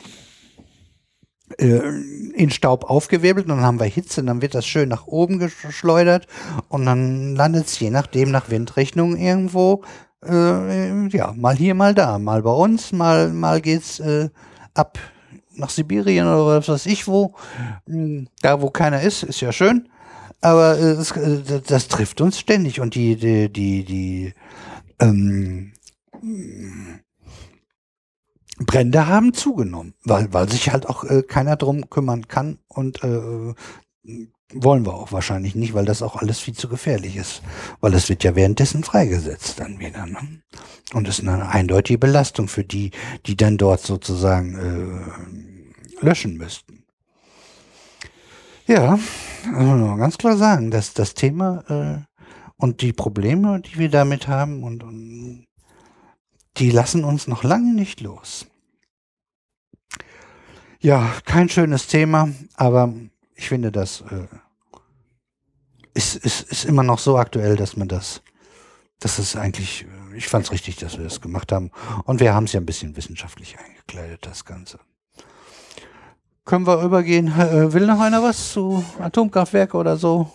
in 1.58 2.49
Staub 2.49 2.90
aufgewirbelt 2.90 3.46
und 3.46 3.56
dann 3.56 3.65
haben 3.65 3.80
wir 3.80 3.85
Hitze, 3.85 4.24
dann 4.24 4.42
wird 4.42 4.53
das 4.53 4.65
schön 4.65 4.90
nach 4.90 5.08
oben 5.08 5.40
geschleudert 5.40 6.28
und 6.67 6.85
dann 6.85 7.35
landet 7.35 7.67
es 7.67 7.80
je 7.80 7.90
nachdem 7.90 8.31
nach 8.31 8.49
Windrichtung 8.49 9.15
irgendwo, 9.15 9.83
äh, 10.26 11.08
ja, 11.08 11.33
mal 11.35 11.56
hier, 11.56 11.74
mal 11.74 11.94
da, 11.94 12.19
mal 12.19 12.42
bei 12.42 12.51
uns, 12.51 12.92
mal, 12.92 13.30
mal 13.30 13.62
geht's 13.62 13.99
äh, 13.99 14.30
ab 14.74 14.99
nach 15.56 15.69
Sibirien 15.69 16.28
oder 16.28 16.58
was 16.58 16.67
weiß 16.67 16.85
ich 16.85 17.08
wo. 17.08 17.33
Hm, 17.88 18.28
Da, 18.42 18.62
wo 18.62 18.69
keiner 18.69 19.01
ist, 19.01 19.24
ist 19.24 19.42
ja 19.42 19.51
schön. 19.51 19.90
Aber 20.42 20.78
äh, 20.78 20.96
das, 20.96 21.12
äh, 21.12 21.42
das, 21.47 21.63
das 21.63 21.88
trifft 21.88 22.22
uns 22.22 22.40
ständig 22.40 22.80
und 22.80 22.94
die, 22.96 23.15
die, 23.15 23.51
die, 23.51 23.83
die 23.83 24.33
ähm, 24.99 25.74
Brände 28.59 29.07
haben 29.07 29.33
zugenommen, 29.33 29.93
weil, 30.03 30.33
weil 30.33 30.49
sich 30.49 30.72
halt 30.72 30.88
auch 30.88 31.03
äh, 31.03 31.22
keiner 31.23 31.56
drum 31.56 31.90
kümmern 31.90 32.27
kann 32.27 32.57
und 32.67 33.03
äh, 33.03 33.53
wollen 34.53 34.85
wir 34.85 34.93
auch 34.93 35.11
wahrscheinlich 35.11 35.56
nicht, 35.56 35.73
weil 35.73 35.85
das 35.85 36.01
auch 36.01 36.15
alles 36.15 36.40
viel 36.40 36.53
zu 36.53 36.69
gefährlich 36.69 37.17
ist. 37.17 37.41
Weil 37.81 37.93
es 37.93 38.09
wird 38.09 38.23
ja 38.23 38.35
währenddessen 38.35 38.83
freigesetzt 38.83 39.59
dann 39.59 39.79
wieder. 39.79 40.06
Ne? 40.06 40.41
Und 40.93 41.07
ist 41.07 41.19
eine 41.19 41.49
eindeutige 41.49 41.99
Belastung 41.99 42.47
für 42.47 42.63
die, 42.63 42.91
die 43.25 43.35
dann 43.35 43.57
dort 43.57 43.81
sozusagen 43.81 44.56
äh, 46.01 46.06
löschen 46.06 46.38
müssten. 46.38 46.85
Ja, 48.67 48.99
also 49.53 49.95
ganz 49.95 50.17
klar 50.17 50.38
sagen, 50.38 50.72
dass 50.72 50.93
das 50.93 51.13
Thema 51.13 51.63
äh, 51.69 52.23
und 52.57 52.81
die 52.81 52.93
Probleme, 52.93 53.61
die 53.61 53.77
wir 53.77 53.90
damit 53.90 54.27
haben 54.27 54.63
und, 54.63 54.83
und 54.83 55.47
die 56.57 56.72
lassen 56.72 57.03
uns 57.03 57.27
noch 57.27 57.43
lange 57.43 57.73
nicht 57.73 58.01
los. 58.01 58.47
Ja, 60.79 61.11
kein 61.25 61.49
schönes 61.49 61.88
Thema, 61.88 62.29
aber 62.56 62.93
ich 63.35 63.49
finde, 63.49 63.72
das 63.72 64.01
äh, 64.01 64.27
ist, 65.93 66.15
ist, 66.15 66.41
ist 66.51 66.65
immer 66.65 66.83
noch 66.83 66.99
so 66.99 67.17
aktuell, 67.17 67.56
dass 67.56 67.75
man 67.75 67.88
das, 67.88 68.22
das 68.99 69.17
ist 69.19 69.35
eigentlich, 69.35 69.85
äh, 69.85 70.17
ich 70.17 70.27
fand 70.27 70.45
es 70.45 70.51
richtig, 70.51 70.75
dass 70.77 70.97
wir 70.97 71.03
das 71.03 71.22
gemacht 71.22 71.51
haben. 71.51 71.72
Und 72.06 72.19
wir 72.19 72.33
haben 72.33 72.43
es 72.43 72.53
ja 72.53 72.59
ein 72.59 72.65
bisschen 72.65 72.95
wissenschaftlich 72.95 73.57
eingekleidet, 73.59 74.25
das 74.25 74.45
Ganze. 74.45 74.79
Können 76.45 76.67
wir 76.67 76.81
übergehen? 76.81 77.27
Äh, 77.27 77.73
will 77.73 77.88
noch 77.88 77.99
einer 77.99 78.23
was 78.23 78.53
zu 78.53 78.83
Atomkraftwerke 78.99 79.75
oder 79.75 79.97
so? 79.97 80.31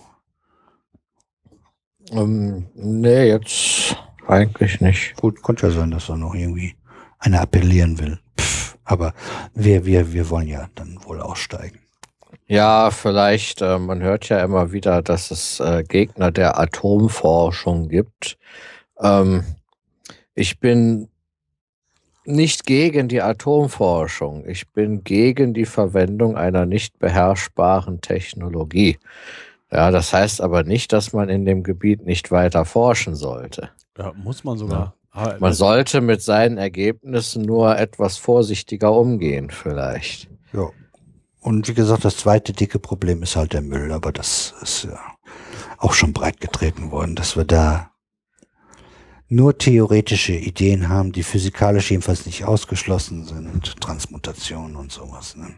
Ähm, 2.10 2.66
nee, 2.74 3.28
jetzt 3.28 3.96
eigentlich 4.32 4.80
nicht. 4.80 5.16
Gut, 5.16 5.42
könnte 5.42 5.66
ja 5.66 5.72
sein, 5.72 5.90
dass 5.90 6.06
da 6.06 6.16
noch 6.16 6.34
irgendwie 6.34 6.74
einer 7.18 7.40
appellieren 7.40 7.98
will. 7.98 8.18
Pff, 8.38 8.76
aber 8.84 9.14
wir, 9.54 9.84
wir, 9.84 10.12
wir 10.12 10.28
wollen 10.30 10.48
ja 10.48 10.68
dann 10.74 10.98
wohl 11.04 11.20
aussteigen. 11.20 11.78
Ja, 12.46 12.90
vielleicht, 12.90 13.62
äh, 13.62 13.78
man 13.78 14.02
hört 14.02 14.28
ja 14.28 14.42
immer 14.42 14.72
wieder, 14.72 15.02
dass 15.02 15.30
es 15.30 15.60
äh, 15.60 15.84
Gegner 15.86 16.30
der 16.30 16.58
Atomforschung 16.58 17.88
gibt. 17.88 18.36
Ähm, 19.00 19.44
ich 20.34 20.58
bin 20.60 21.08
nicht 22.24 22.66
gegen 22.66 23.08
die 23.08 23.22
Atomforschung. 23.22 24.46
Ich 24.46 24.70
bin 24.70 25.02
gegen 25.04 25.54
die 25.54 25.64
Verwendung 25.64 26.36
einer 26.36 26.66
nicht 26.66 26.98
beherrschbaren 26.98 28.00
Technologie. 28.00 28.98
Ja, 29.70 29.90
das 29.90 30.12
heißt 30.12 30.40
aber 30.40 30.62
nicht, 30.64 30.92
dass 30.92 31.12
man 31.12 31.28
in 31.28 31.44
dem 31.44 31.62
Gebiet 31.62 32.04
nicht 32.04 32.30
weiter 32.30 32.64
forschen 32.64 33.14
sollte. 33.14 33.70
Ja, 33.98 34.12
muss 34.14 34.44
man 34.44 34.58
sogar. 34.58 34.94
Aber, 35.10 35.38
Man 35.40 35.52
sollte 35.52 36.00
mit 36.00 36.22
seinen 36.22 36.56
Ergebnissen 36.56 37.42
nur 37.42 37.78
etwas 37.78 38.16
vorsichtiger 38.16 38.92
umgehen, 38.92 39.50
vielleicht. 39.50 40.30
Ja. 40.52 40.70
Und 41.40 41.68
wie 41.68 41.74
gesagt, 41.74 42.04
das 42.04 42.16
zweite 42.16 42.52
dicke 42.52 42.78
Problem 42.78 43.22
ist 43.22 43.36
halt 43.36 43.52
der 43.52 43.62
Müll, 43.62 43.92
aber 43.92 44.12
das 44.12 44.54
ist 44.62 44.84
ja 44.84 44.98
auch 45.78 45.92
schon 45.92 46.12
breit 46.12 46.40
getreten 46.40 46.90
worden, 46.90 47.16
dass 47.16 47.36
wir 47.36 47.44
da 47.44 47.90
nur 49.28 49.58
theoretische 49.58 50.34
Ideen 50.34 50.88
haben, 50.88 51.12
die 51.12 51.22
physikalisch 51.22 51.90
jedenfalls 51.90 52.26
nicht 52.26 52.44
ausgeschlossen 52.44 53.24
sind, 53.24 53.80
Transmutation 53.80 54.76
und 54.76 54.92
sowas. 54.92 55.36
Ne? 55.36 55.48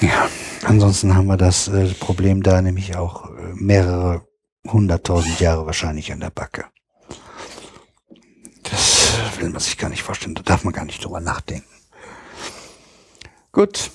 Ja, 0.00 0.28
ansonsten 0.64 1.14
haben 1.14 1.26
wir 1.26 1.36
das 1.36 1.68
äh, 1.68 1.86
Problem 1.94 2.42
da 2.42 2.60
nämlich 2.60 2.96
auch 2.96 3.30
äh, 3.30 3.54
mehrere 3.54 4.26
hunderttausend 4.72 5.40
Jahre 5.40 5.66
wahrscheinlich 5.66 6.12
an 6.12 6.20
der 6.20 6.30
Backe. 6.30 6.64
Das 8.62 9.40
will 9.40 9.50
man 9.50 9.60
sich 9.60 9.78
gar 9.78 9.88
nicht 9.90 10.02
vorstellen, 10.02 10.34
da 10.34 10.42
darf 10.42 10.64
man 10.64 10.72
gar 10.72 10.84
nicht 10.84 11.04
drüber 11.04 11.20
nachdenken. 11.20 11.68
Gut. 13.52 13.90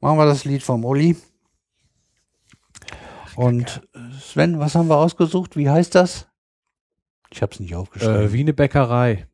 Machen 0.00 0.18
wir 0.18 0.26
das 0.26 0.44
Lied 0.44 0.62
vom 0.62 0.84
Uli. 0.84 1.16
Und 3.36 3.88
äh, 3.94 3.98
Sven, 4.20 4.58
was 4.58 4.74
haben 4.74 4.88
wir 4.88 4.96
ausgesucht? 4.98 5.56
Wie 5.56 5.70
heißt 5.70 5.94
das? 5.94 6.26
Ich 7.30 7.40
habe 7.40 7.52
es 7.52 7.60
nicht 7.60 7.74
aufgeschrieben. 7.74 8.16
äh, 8.22 8.32
wie 8.32 8.40
eine 8.40 8.52
Bäckerei. 8.52 9.26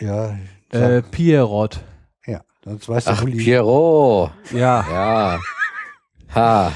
ja, 0.00 0.36
Äh, 0.70 1.02
Pierrot. 1.02 1.80
ja, 2.26 2.42
sonst 2.64 2.88
weiß 2.88 3.04
der 3.04 3.12
Ach, 3.14 3.22
Uli. 3.22 3.36
Pierrot. 3.36 4.32
Ja. 4.52 4.84
Ja. 4.90 5.40
Ha. 6.34 6.72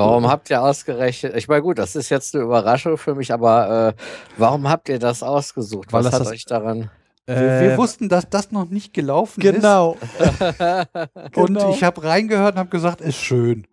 Warum 0.00 0.28
habt 0.28 0.50
ihr 0.50 0.62
ausgerechnet? 0.62 1.36
Ich 1.36 1.48
meine, 1.48 1.62
gut, 1.62 1.78
das 1.78 1.96
ist 1.96 2.08
jetzt 2.08 2.34
eine 2.34 2.44
Überraschung 2.44 2.96
für 2.98 3.14
mich, 3.14 3.32
aber 3.32 3.88
äh, 3.96 4.02
warum 4.36 4.68
habt 4.68 4.88
ihr 4.88 4.98
das 4.98 5.22
ausgesucht? 5.22 5.92
Was 5.92 6.04
das 6.04 6.14
hat 6.14 6.20
das- 6.22 6.28
euch 6.28 6.44
daran? 6.46 6.90
wir, 7.26 7.36
wir 7.36 7.72
Äh, 7.72 7.76
wussten, 7.78 8.08
dass 8.08 8.28
das 8.28 8.50
noch 8.50 8.68
nicht 8.68 8.92
gelaufen 8.92 9.40
Genau. 9.40 9.96
ist. 10.00 10.50
Und 11.36 11.46
Genau. 11.54 11.70
ich 11.70 11.84
habe 11.84 12.02
reingehört 12.02 12.54
und 12.54 12.58
habe 12.58 12.70
gesagt, 12.70 13.00
ist 13.00 13.16
schön. 13.18 13.66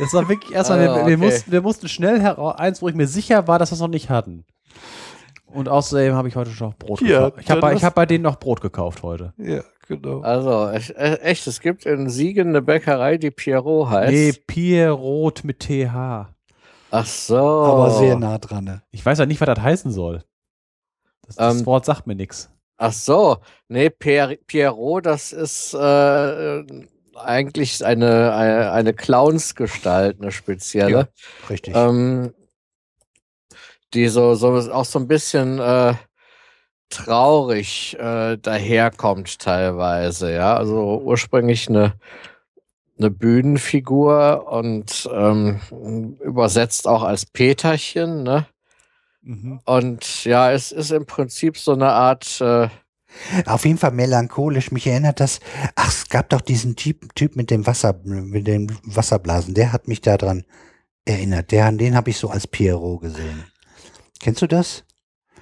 Das 0.00 0.12
war 0.14 0.28
wirklich 0.28 0.52
erstmal, 0.54 0.78
Ah, 0.78 0.82
wir, 0.82 0.94
wir, 0.94 1.02
okay. 1.02 1.16
mussten, 1.16 1.52
wir 1.52 1.60
mussten 1.62 1.88
schnell 1.88 2.20
heraus, 2.20 2.54
eins, 2.58 2.80
wo 2.80 2.88
ich 2.88 2.94
mir 2.94 3.06
sicher 3.08 3.46
war, 3.48 3.58
dass 3.58 3.70
wir 3.70 3.74
es 3.74 3.80
noch 3.80 3.88
nicht 3.88 4.10
hatten. 4.10 4.44
Und 5.52 5.68
außerdem 5.68 6.14
habe 6.14 6.28
ich 6.28 6.36
heute 6.36 6.50
schon 6.50 6.68
noch 6.68 6.76
Brot 6.78 7.00
Ja, 7.02 7.26
gekauft. 7.26 7.42
Ich 7.44 7.50
habe 7.50 7.60
bei, 7.60 7.74
ich 7.74 7.84
hab 7.84 7.94
bei 7.94 8.06
denen 8.06 8.22
noch 8.24 8.36
Brot 8.38 8.60
gekauft 8.60 9.02
heute. 9.02 9.32
Ja, 9.36 9.62
genau. 9.86 10.20
Also, 10.20 10.70
echt, 10.70 10.96
echt, 10.96 11.46
es 11.46 11.60
gibt 11.60 11.86
in 11.86 12.08
Siegen 12.08 12.48
eine 12.48 12.62
Bäckerei, 12.62 13.18
die 13.18 13.30
Pierrot 13.30 13.90
heißt. 13.90 14.12
Nee, 14.12 14.32
Pierrot 14.46 15.44
mit 15.44 15.60
TH. 15.60 16.28
Ach 16.90 17.06
so. 17.06 17.36
Aber 17.38 17.90
sehr 17.90 18.16
nah 18.16 18.38
dran. 18.38 18.64
Ne? 18.64 18.82
Ich 18.90 19.04
weiß 19.04 19.18
ja 19.18 19.26
nicht, 19.26 19.40
was 19.40 19.46
das 19.46 19.60
heißen 19.62 19.92
soll. 19.92 20.22
Das, 21.26 21.36
das 21.36 21.60
Ähm, 21.60 21.66
Wort 21.66 21.84
sagt 21.84 22.06
mir 22.06 22.14
nichts. 22.14 22.50
Ach 22.76 22.92
so. 22.92 23.38
Nee, 23.68 23.90
Pier 23.90 24.38
Pierrot, 24.46 25.06
das 25.06 25.32
ist 25.32 25.72
äh, 25.72 26.64
eigentlich 27.14 27.84
eine, 27.84 28.34
eine, 28.34 28.72
eine 28.72 28.92
Clownsgestalt, 28.92 30.20
eine 30.20 30.32
spezielle. 30.32 31.08
Richtig. 31.48 31.74
Ähm, 31.76 32.32
die 33.94 34.08
so, 34.08 34.34
so 34.34 34.52
auch 34.72 34.84
so 34.84 34.98
ein 34.98 35.08
bisschen 35.08 35.58
äh, 35.58 35.94
traurig 36.90 37.96
äh, 37.98 38.36
daherkommt 38.36 39.38
teilweise, 39.38 40.32
ja. 40.32 40.56
Also 40.56 41.00
ursprünglich 41.04 41.68
eine, 41.68 41.94
eine 42.98 43.10
Bühnenfigur 43.10 44.46
und 44.50 45.08
ähm, 45.12 45.60
übersetzt 46.20 46.86
auch 46.86 47.02
als 47.02 47.26
Peterchen, 47.26 48.22
ne? 48.22 48.46
Mhm. 49.22 49.60
Und 49.64 50.24
ja, 50.24 50.52
es 50.52 50.72
ist 50.72 50.90
im 50.90 51.06
Prinzip 51.06 51.56
so 51.56 51.72
eine 51.72 51.92
Art 51.92 52.40
äh, 52.40 52.68
Auf 53.46 53.64
jeden 53.64 53.78
Fall 53.78 53.92
melancholisch. 53.92 54.72
Mich 54.72 54.86
erinnert 54.86 55.20
das. 55.20 55.40
Ach, 55.76 55.88
es 55.88 56.08
gab 56.08 56.30
doch 56.30 56.40
diesen 56.40 56.76
Typ, 56.76 57.14
typ 57.14 57.36
mit 57.36 57.50
dem 57.50 57.66
Wasser, 57.66 58.00
mit 58.04 58.46
den 58.46 58.76
Wasserblasen. 58.84 59.54
Der 59.54 59.72
hat 59.72 59.88
mich 59.88 60.00
daran 60.00 60.44
erinnert. 61.04 61.52
Der, 61.52 61.70
den 61.72 61.96
habe 61.96 62.10
ich 62.10 62.16
so 62.16 62.30
als 62.30 62.46
Pierrot 62.46 63.02
gesehen. 63.02 63.44
Kennst 64.22 64.40
du 64.40 64.46
das? 64.48 64.84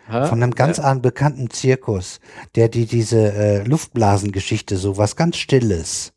hä? 0.09 0.27
Von 0.27 0.43
einem 0.43 0.55
ganz 0.55 0.79
anderen 0.79 1.03
bekannten 1.03 1.51
Zirkus, 1.51 2.19
der 2.57 2.69
die 2.69 2.87
diese 2.87 3.33
äh, 3.33 3.63
Luftblasengeschichte, 3.65 4.77
so 4.77 4.97
was 4.97 5.15
ganz 5.17 5.37
Stilles, 5.37 6.13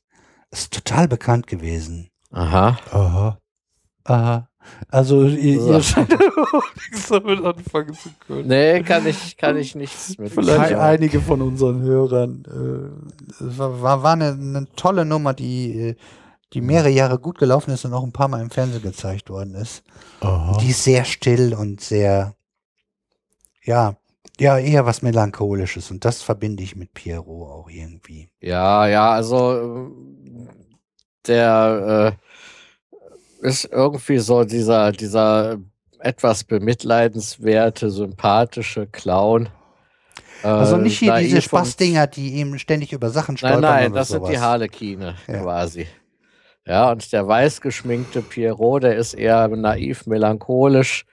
ist 0.50 0.74
total 0.74 1.08
bekannt 1.08 1.46
gewesen. 1.48 2.10
Aha. 2.32 2.78
Aha. 2.92 3.38
Aha. 4.06 4.50
Also 4.88 5.26
ihr, 5.26 5.62
So. 5.62 5.74
ihr 5.74 5.84
scheint 5.84 6.10
nichts 6.92 7.10
damit 7.10 7.44
anfangen 7.44 7.94
zu 7.94 8.10
können. 8.26 8.48
Nee, 8.48 8.82
kann 8.82 9.06
ich, 9.06 9.36
kann 9.38 9.58
ich 9.58 9.76
nichts 9.76 10.18
mit. 10.18 10.32
Vielleicht 10.32 10.72
Ja. 10.72 10.80
einige 10.82 11.20
von 11.20 11.42
unseren 11.42 11.82
Hörern. 11.82 12.44
Äh, 12.48 13.44
es 13.44 13.58
war, 13.58 13.82
war, 13.82 14.04
war 14.04 14.14
eine, 14.14 14.30
eine 14.32 14.68
tolle 14.76 15.04
Nummer, 15.06 15.34
die, 15.34 15.80
äh, 15.90 15.96
die 16.54 16.62
mehrere 16.62 16.90
Jahre 16.90 17.20
gut 17.20 17.38
gelaufen 17.40 17.72
ist 17.72 17.84
und 17.84 17.94
auch 17.94 18.04
ein 18.04 18.14
paar 18.14 18.30
Mal 18.30 18.42
im 18.42 18.50
Fernsehen 18.52 18.82
gezeigt 18.84 19.30
worden 19.30 19.54
ist. 19.56 19.84
Aha. 20.22 20.58
Die 20.62 20.70
ist 20.70 20.84
sehr 20.84 21.04
still 21.04 21.54
und 21.54 21.82
sehr, 21.82 22.34
ja, 23.64 23.96
ja, 24.40 24.58
eher 24.58 24.86
was 24.86 25.02
Melancholisches. 25.02 25.92
Und 25.92 26.06
das 26.06 26.22
verbinde 26.22 26.64
ich 26.64 26.76
mit 26.76 26.94
Pierrot 26.94 27.50
auch 27.52 27.70
irgendwie. 27.70 28.30
Ja, 28.42 28.88
ja, 28.88 29.12
also 29.12 29.60
ähm, 29.60 30.50
der 31.28 32.18
äh, 33.42 33.48
ist 33.48 33.66
irgendwie 33.72 34.18
so 34.20 34.44
dieser, 34.44 34.92
dieser 34.92 35.58
etwas 36.00 36.44
bemitleidenswerte, 36.44 37.90
sympathische 37.90 38.88
Clown. 38.88 39.50
Äh, 40.44 40.48
Also 40.48 40.78
nicht 40.78 41.00
hier 41.00 41.16
diese 41.18 41.42
Spaßdinger, 41.42 42.08
die 42.08 42.36
eben 42.36 42.58
ständig 42.60 42.92
über 42.92 43.10
Sachen 43.10 43.38
stolpern 43.38 43.62
Nein, 43.62 43.84
nein, 43.84 43.94
das 43.94 44.10
sowas. 44.10 44.28
sind 44.28 44.36
die 44.38 44.42
Harlekine 44.42 45.16
Ja. 45.28 45.42
quasi. 45.42 45.88
Ja, 46.66 46.92
und 46.92 47.12
der 47.12 47.28
weiß 47.28 47.62
geschminkte 47.62 48.22
Pierrot, 48.22 48.84
der 48.84 48.96
ist 48.96 49.14
eher 49.14 49.48
naiv, 49.50 50.06
melancholisch. 50.08 51.06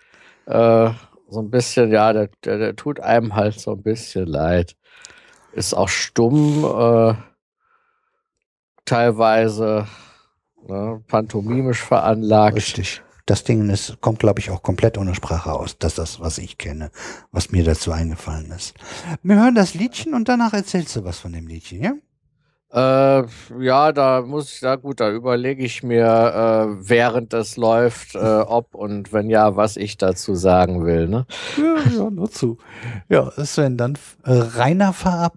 Äh, 0.47 0.91
so 1.31 1.41
ein 1.41 1.51
bisschen, 1.51 1.91
ja, 1.91 2.13
der, 2.13 2.29
der, 2.45 2.59
der 2.59 2.77
tut 2.77 3.01
einem 3.01 3.35
halt 3.35 3.59
so 3.59 3.73
ein 3.73 3.83
bisschen 3.83 4.27
leid. 4.27 4.77
Ist 5.53 5.75
auch 5.75 5.89
stumm, 5.89 6.65
äh, 6.65 7.15
teilweise 8.85 9.87
ne, 10.67 11.03
pantomimisch 11.07 11.83
veranlagt. 11.83 12.57
Richtig. 12.57 13.03
Das 13.27 13.45
Ding 13.45 13.69
ist, 13.71 14.01
kommt, 14.01 14.19
glaube 14.19 14.41
ich, 14.41 14.51
auch 14.51 14.63
komplett 14.63 14.99
ohne 14.99 15.15
Sprache 15.15 15.53
aus. 15.53 15.79
Das 15.79 15.93
ist 15.93 15.99
das, 15.99 16.21
was 16.21 16.39
ich 16.39 16.59
kenne, 16.59 16.91
was 17.31 17.53
mir 17.53 17.63
dazu 17.63 17.93
eingefallen 17.93 18.51
ist. 18.51 18.75
Wir 19.23 19.37
hören 19.37 19.55
das 19.55 19.75
Liedchen 19.75 20.15
und 20.15 20.29
danach 20.29 20.53
erzählst 20.53 20.97
du 20.97 21.05
was 21.05 21.19
von 21.19 21.33
dem 21.33 21.47
Liedchen, 21.47 21.83
ja? 21.83 21.93
Äh, 22.73 23.25
ja, 23.59 23.91
da 23.93 24.23
muss 24.23 24.53
ich, 24.53 24.61
ja 24.61 24.77
gut, 24.77 25.01
da 25.01 25.11
überlege 25.11 25.65
ich 25.65 25.83
mir, 25.83 26.05
äh, 26.05 26.89
während 26.89 27.33
das 27.33 27.57
läuft, 27.57 28.15
äh, 28.15 28.19
ob 28.19 28.77
und 28.77 29.13
wenn 29.13 29.29
ja, 29.29 29.57
was 29.57 29.77
ich 29.77 29.99
dazu 29.99 30.37
sagen 30.37 30.85
will. 30.85 31.09
Ne? 31.09 31.27
Ja, 31.57 32.03
ja, 32.05 32.11
nur 32.11 32.31
zu. 32.31 32.59
Ja, 33.09 33.31
Sven, 33.45 33.77
dann 33.77 33.99
äh, 34.25 34.33
Rainer 34.33 34.93
fahr. 34.93 35.33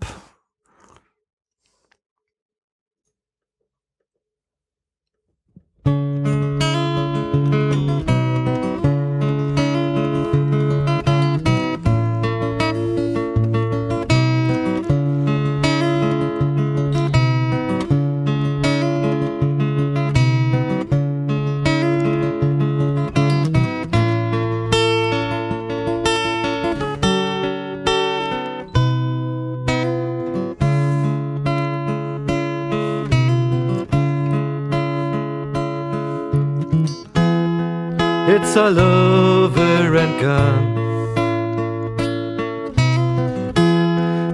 It's 38.53 38.59
all 38.59 38.79
over 38.79 39.97
and 39.97 40.21
gone. 40.21 40.75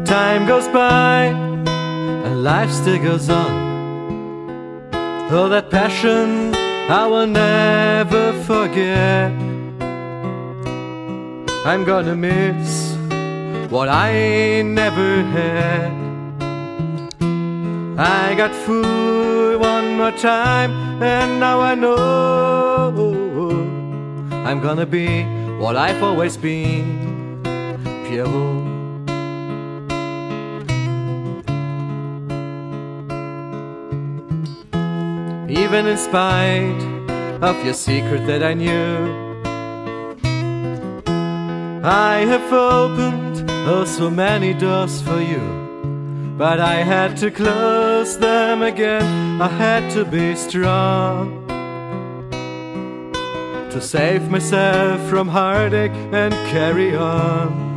Time 0.03 0.45
goes 0.45 0.67
by 0.67 1.27
and 2.25 2.43
life 2.43 2.69
still 2.69 3.01
goes 3.01 3.29
on. 3.29 4.91
Oh, 5.31 5.47
that 5.47 5.69
passion 5.71 6.53
I 6.53 7.07
will 7.07 7.27
never 7.27 8.33
forget. 8.43 9.31
I'm 11.65 11.85
gonna 11.85 12.17
miss 12.17 12.97
what 13.71 13.87
I 13.87 14.63
never 14.63 15.23
had. 15.37 15.93
I 17.97 18.35
got 18.35 18.53
fooled 18.65 19.61
one 19.61 19.95
more 19.95 20.11
time, 20.11 21.01
and 21.01 21.39
now 21.39 21.61
I 21.61 21.73
know 21.75 23.18
I'm 24.49 24.61
gonna 24.61 24.87
be 24.87 25.21
what 25.59 25.75
I've 25.75 26.01
always 26.01 26.35
been, 26.35 27.39
Pierrot. 28.05 28.65
Even 35.47 35.85
in 35.85 35.97
spite 35.97 36.81
of 37.43 37.63
your 37.63 37.75
secret 37.75 38.25
that 38.25 38.41
I 38.41 38.55
knew, 38.55 39.13
I 41.83 42.25
have 42.25 42.51
opened 42.51 43.47
oh 43.67 43.85
so 43.85 44.09
many 44.09 44.55
doors 44.55 44.99
for 44.99 45.21
you. 45.21 45.45
But 46.39 46.59
I 46.59 46.77
had 46.77 47.17
to 47.17 47.29
close 47.29 48.17
them 48.17 48.63
again. 48.63 49.39
I 49.39 49.47
had 49.47 49.91
to 49.91 50.05
be 50.05 50.33
strong 50.33 51.58
to 53.71 53.81
save 53.81 54.29
myself 54.29 54.99
from 55.09 55.27
heartache 55.27 55.91
and 56.11 56.33
carry 56.51 56.95
on. 56.95 57.69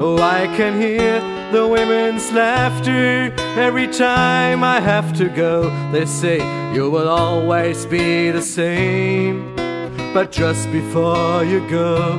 Oh, 0.00 0.18
I 0.18 0.46
can 0.56 0.80
hear 0.80 1.20
the 1.52 1.66
women's 1.68 2.32
laughter 2.32 3.32
every 3.56 3.86
time 3.86 4.64
I 4.64 4.80
have 4.80 5.12
to 5.18 5.28
go. 5.28 5.70
They 5.92 6.06
say 6.06 6.38
you 6.74 6.90
will 6.90 7.08
always 7.08 7.86
be 7.86 8.30
the 8.30 8.42
same. 8.42 9.54
But 10.14 10.32
just 10.32 10.70
before 10.72 11.44
you 11.44 11.60
go, 11.68 12.18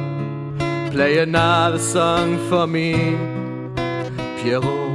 play 0.91 1.17
another 1.17 1.79
song 1.79 2.37
for 2.49 2.67
me. 2.67 2.93
Pierrot. 4.37 4.94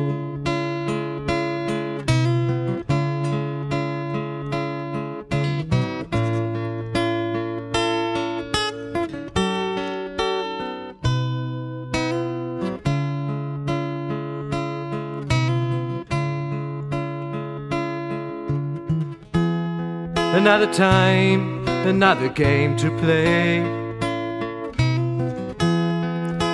Another 20.41 20.73
time, 20.73 21.69
another 21.87 22.31
game 22.31 22.75
to 22.79 22.91
play. 22.99 23.61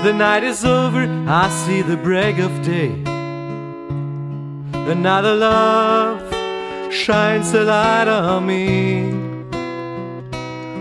The 0.02 0.12
night 0.12 0.42
is 0.42 0.64
over, 0.64 1.06
I 1.28 1.48
see 1.48 1.82
the 1.82 1.96
break 1.96 2.38
of 2.38 2.50
day. 2.62 2.90
Another 4.90 5.36
love 5.36 6.20
shines 6.92 7.54
a 7.54 7.62
light 7.62 8.08
on 8.08 8.44
me. 8.44 9.12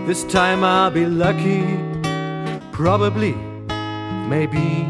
This 0.08 0.24
time 0.24 0.64
I'll 0.64 0.90
be 0.90 1.06
lucky, 1.06 1.78
probably, 2.72 3.36
maybe. 4.28 4.84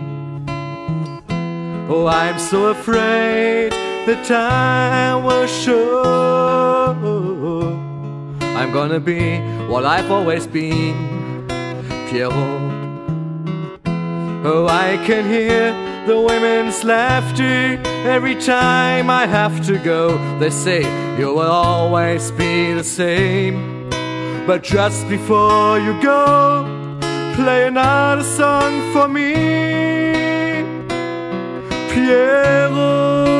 Oh, 1.90 2.06
I'm 2.06 2.38
so 2.38 2.68
afraid 2.68 3.72
the 4.06 4.16
time 4.24 5.22
will 5.22 5.46
show. 5.46 6.46
I'm 8.56 8.72
gonna 8.72 9.00
be 9.00 9.38
what 9.68 9.84
I've 9.84 10.10
always 10.10 10.46
been, 10.46 11.46
Pierrot. 12.08 12.32
Oh, 14.48 14.66
I 14.66 14.96
can 15.06 15.28
hear 15.28 15.72
the 16.06 16.18
women's 16.18 16.82
laughter 16.82 17.78
every 18.08 18.34
time 18.34 19.10
I 19.10 19.26
have 19.26 19.66
to 19.66 19.78
go. 19.78 20.16
They 20.38 20.48
say 20.50 20.80
you 21.18 21.34
will 21.34 21.50
always 21.50 22.30
be 22.30 22.72
the 22.72 22.84
same. 22.84 23.90
But 24.46 24.62
just 24.62 25.06
before 25.06 25.78
you 25.78 25.92
go, 26.00 26.64
play 27.34 27.66
another 27.66 28.22
song 28.22 28.72
for 28.92 29.06
me, 29.06 29.34
Pierrot. 31.90 33.35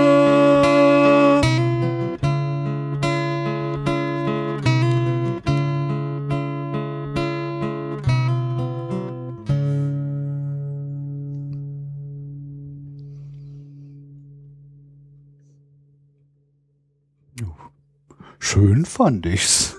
Schön 18.49 18.85
fand 18.87 19.27
ich's. 19.27 19.75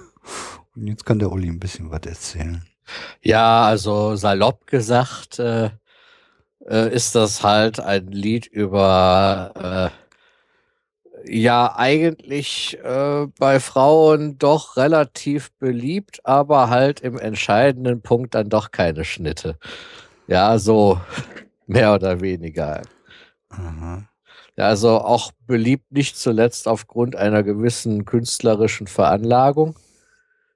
Und 0.76 0.88
jetzt 0.88 1.06
kann 1.06 1.20
der 1.20 1.32
Uli 1.32 1.48
ein 1.48 1.58
bisschen 1.58 1.90
was 1.90 2.02
erzählen. 2.06 2.66
Ja, 3.22 3.66
also 3.66 4.18
salopp 4.18 4.68
gesagt 4.68 5.40
äh, 5.40 5.70
äh, 6.68 6.94
ist 6.94 7.16
das 7.16 7.44
halt 7.44 7.80
ein 7.80 8.08
Lied 8.08 8.46
über 8.46 9.94
äh, 11.26 11.34
ja 11.34 11.78
eigentlich 11.78 12.78
äh, 12.84 13.28
bei 13.40 13.62
Frauen 13.62 14.38
doch 14.38 14.76
relativ 14.76 15.54
beliebt, 15.60 16.20
aber 16.26 16.70
halt 16.70 17.00
im 17.00 17.18
entscheidenden 17.18 18.02
Punkt 18.02 18.36
dann 18.36 18.50
doch 18.50 18.72
keine 18.72 19.06
Schnitte. 19.06 19.58
Ja, 20.28 20.60
so 20.60 21.00
mehr 21.68 21.94
oder 21.94 22.20
weniger. 22.20 22.82
Aha. 23.48 24.10
Ja, 24.58 24.66
also 24.68 25.00
auch 25.02 25.32
beliebt 25.46 25.92
nicht 25.92 26.18
zuletzt 26.18 26.68
aufgrund 26.68 27.16
einer 27.16 27.44
gewissen 27.44 28.06
künstlerischen 28.06 28.88
Veranlagung. 28.88 29.76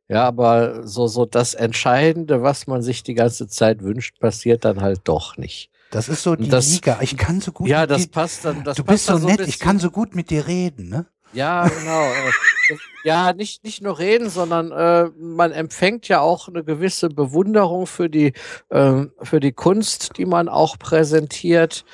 Ja, 0.07 0.25
aber 0.27 0.85
so, 0.87 1.07
so 1.07 1.25
das 1.25 1.53
Entscheidende, 1.53 2.41
was 2.41 2.67
man 2.67 2.81
sich 2.81 3.03
die 3.03 3.13
ganze 3.13 3.47
Zeit 3.47 3.81
wünscht, 3.83 4.19
passiert 4.19 4.65
dann 4.65 4.81
halt 4.81 5.01
doch 5.05 5.37
nicht. 5.37 5.69
Das 5.91 6.09
ist 6.09 6.23
so 6.23 6.35
die 6.35 6.49
Das- 6.49 6.71
Liga. 6.71 6.97
Ich 7.01 7.15
kann 7.15 7.41
so 7.41 7.51
gut 7.51 7.67
ja, 7.69 7.81
mit 7.81 7.91
das 7.91 8.01
dir, 8.03 8.11
passt 8.11 8.43
dann. 8.43 8.63
Das 8.63 8.75
Du 8.77 8.83
passt 8.83 9.07
bist 9.07 9.21
so 9.21 9.27
nett, 9.27 9.41
ich 9.41 9.59
kann 9.59 9.79
so 9.79 9.91
gut 9.91 10.15
mit 10.15 10.29
dir 10.29 10.47
reden, 10.47 10.89
ne? 10.89 11.05
Ja, 11.33 11.65
genau. 11.67 12.03
äh, 12.07 12.77
ja, 13.05 13.31
nicht, 13.33 13.63
nicht 13.63 13.81
nur 13.81 13.99
reden, 13.99 14.29
sondern 14.29 14.71
äh, 14.71 15.09
man 15.17 15.51
empfängt 15.53 16.07
ja 16.09 16.19
auch 16.19 16.49
eine 16.49 16.63
gewisse 16.63 17.07
Bewunderung 17.07 17.87
für 17.87 18.09
die, 18.09 18.33
ähm, 18.69 19.11
für 19.21 19.39
die 19.39 19.53
Kunst, 19.53 20.17
die 20.17 20.25
man 20.25 20.49
auch 20.49 20.77
präsentiert. 20.77 21.85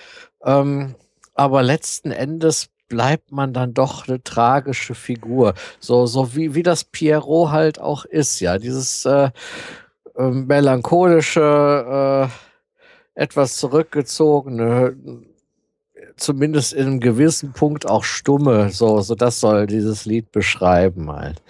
Ähm, 0.43 0.95
aber 1.37 1.63
letzten 1.63 2.11
Endes 2.11 2.69
bleibt 2.89 3.31
man 3.31 3.53
dann 3.53 3.73
doch 3.73 4.07
eine 4.07 4.23
tragische 4.23 4.95
Figur. 4.95 5.53
So, 5.79 6.05
so 6.05 6.35
wie, 6.35 6.55
wie 6.55 6.63
das 6.63 6.83
Pierrot 6.83 7.51
halt 7.51 7.79
auch 7.79 8.05
ist, 8.05 8.39
ja. 8.39 8.57
Dieses 8.57 9.05
äh, 9.05 9.29
äh, 10.15 10.29
melancholische, 10.29 12.29
äh, 12.29 13.21
etwas 13.21 13.57
zurückgezogene, 13.57 14.95
zumindest 16.15 16.73
in 16.73 16.87
einem 16.87 16.99
gewissen 16.99 17.53
Punkt 17.53 17.87
auch 17.87 18.03
stumme, 18.03 18.69
so, 18.69 19.01
so 19.01 19.15
das 19.15 19.39
soll 19.39 19.67
dieses 19.67 20.05
Lied 20.05 20.31
beschreiben 20.31 21.11
halt. 21.11 21.41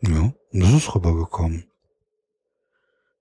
Ja, 0.00 0.32
das 0.52 0.72
ist 0.72 0.94
rübergekommen. 0.94 1.64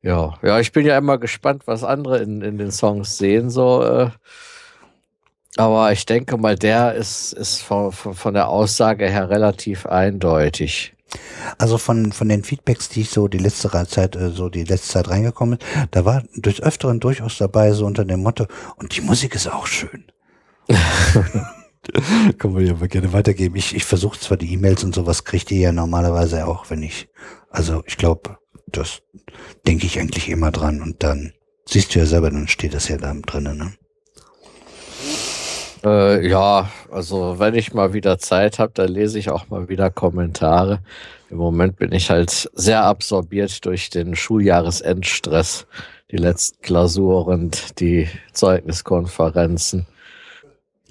Ja, 0.03 0.37
ja, 0.43 0.59
ich 0.59 0.71
bin 0.71 0.85
ja 0.85 0.97
immer 0.97 1.17
gespannt, 1.17 1.63
was 1.65 1.83
andere 1.83 2.19
in, 2.19 2.41
in 2.41 2.57
den 2.57 2.71
Songs 2.71 3.17
sehen, 3.17 3.49
so, 3.49 3.83
äh, 3.83 4.11
aber 5.57 5.91
ich 5.91 6.05
denke 6.05 6.37
mal, 6.37 6.55
der 6.55 6.95
ist, 6.95 7.33
ist 7.33 7.61
von, 7.61 7.91
von, 7.91 8.13
von 8.13 8.33
der 8.33 8.49
Aussage 8.49 9.09
her 9.09 9.29
relativ 9.29 9.85
eindeutig. 9.85 10.93
Also 11.57 11.77
von, 11.77 12.11
von 12.11 12.29
den 12.29 12.43
Feedbacks, 12.43 12.89
die 12.89 13.01
ich 13.01 13.09
so 13.09 13.27
die 13.27 13.37
letzte 13.37 13.69
Zeit, 13.87 14.15
äh, 14.15 14.29
so 14.29 14.49
die 14.49 14.63
letzte 14.63 14.89
Zeit 14.89 15.09
reingekommen 15.09 15.57
ist, 15.59 15.67
da 15.91 16.05
war 16.05 16.23
des 16.35 16.61
Öfteren 16.61 16.99
durchaus 16.99 17.37
dabei, 17.37 17.71
so 17.71 17.85
unter 17.85 18.05
dem 18.05 18.21
Motto, 18.21 18.45
und 18.75 18.95
die 18.95 19.01
Musik 19.01 19.35
ist 19.35 19.47
auch 19.47 19.67
schön. 19.67 20.05
Können 22.37 22.55
wir 22.57 22.63
ja 22.63 22.73
mal 22.73 22.89
gerne 22.89 23.13
weitergeben. 23.13 23.55
Ich, 23.55 23.73
ich 23.73 23.85
versuche 23.85 24.19
zwar 24.19 24.35
die 24.37 24.51
E-Mails 24.51 24.83
und 24.83 24.93
sowas, 24.93 25.23
kriegt 25.23 25.49
ihr 25.51 25.59
ja 25.59 25.71
normalerweise 25.71 26.45
auch, 26.45 26.69
wenn 26.69 26.83
ich, 26.83 27.07
also 27.49 27.81
ich 27.85 27.97
glaube, 27.97 28.37
das 28.67 29.01
denke 29.65 29.85
ich 29.85 29.99
eigentlich 29.99 30.27
immer 30.27 30.51
dran 30.51 30.81
und 30.81 31.03
dann 31.03 31.33
siehst 31.65 31.95
du 31.95 31.99
ja 31.99 32.05
selber, 32.05 32.29
dann 32.29 32.49
steht 32.49 32.73
das 32.73 32.89
ja 32.89 32.97
da 32.97 33.13
drinnen, 33.13 33.57
ne? 33.57 33.73
Äh, 35.87 36.27
ja, 36.27 36.69
also 36.91 37.39
wenn 37.39 37.55
ich 37.55 37.73
mal 37.73 37.93
wieder 37.93 38.17
Zeit 38.17 38.59
habe, 38.59 38.71
dann 38.73 38.89
lese 38.89 39.19
ich 39.19 39.29
auch 39.29 39.49
mal 39.49 39.69
wieder 39.69 39.89
Kommentare. 39.89 40.79
Im 41.29 41.37
Moment 41.37 41.77
bin 41.77 41.91
ich 41.91 42.09
halt 42.09 42.49
sehr 42.53 42.83
absorbiert 42.83 43.65
durch 43.65 43.89
den 43.89 44.15
Schuljahresendstress, 44.15 45.67
die 46.11 46.17
letzten 46.17 46.61
Klausuren, 46.61 47.41
und 47.41 47.79
die 47.79 48.07
Zeugniskonferenzen. 48.33 49.85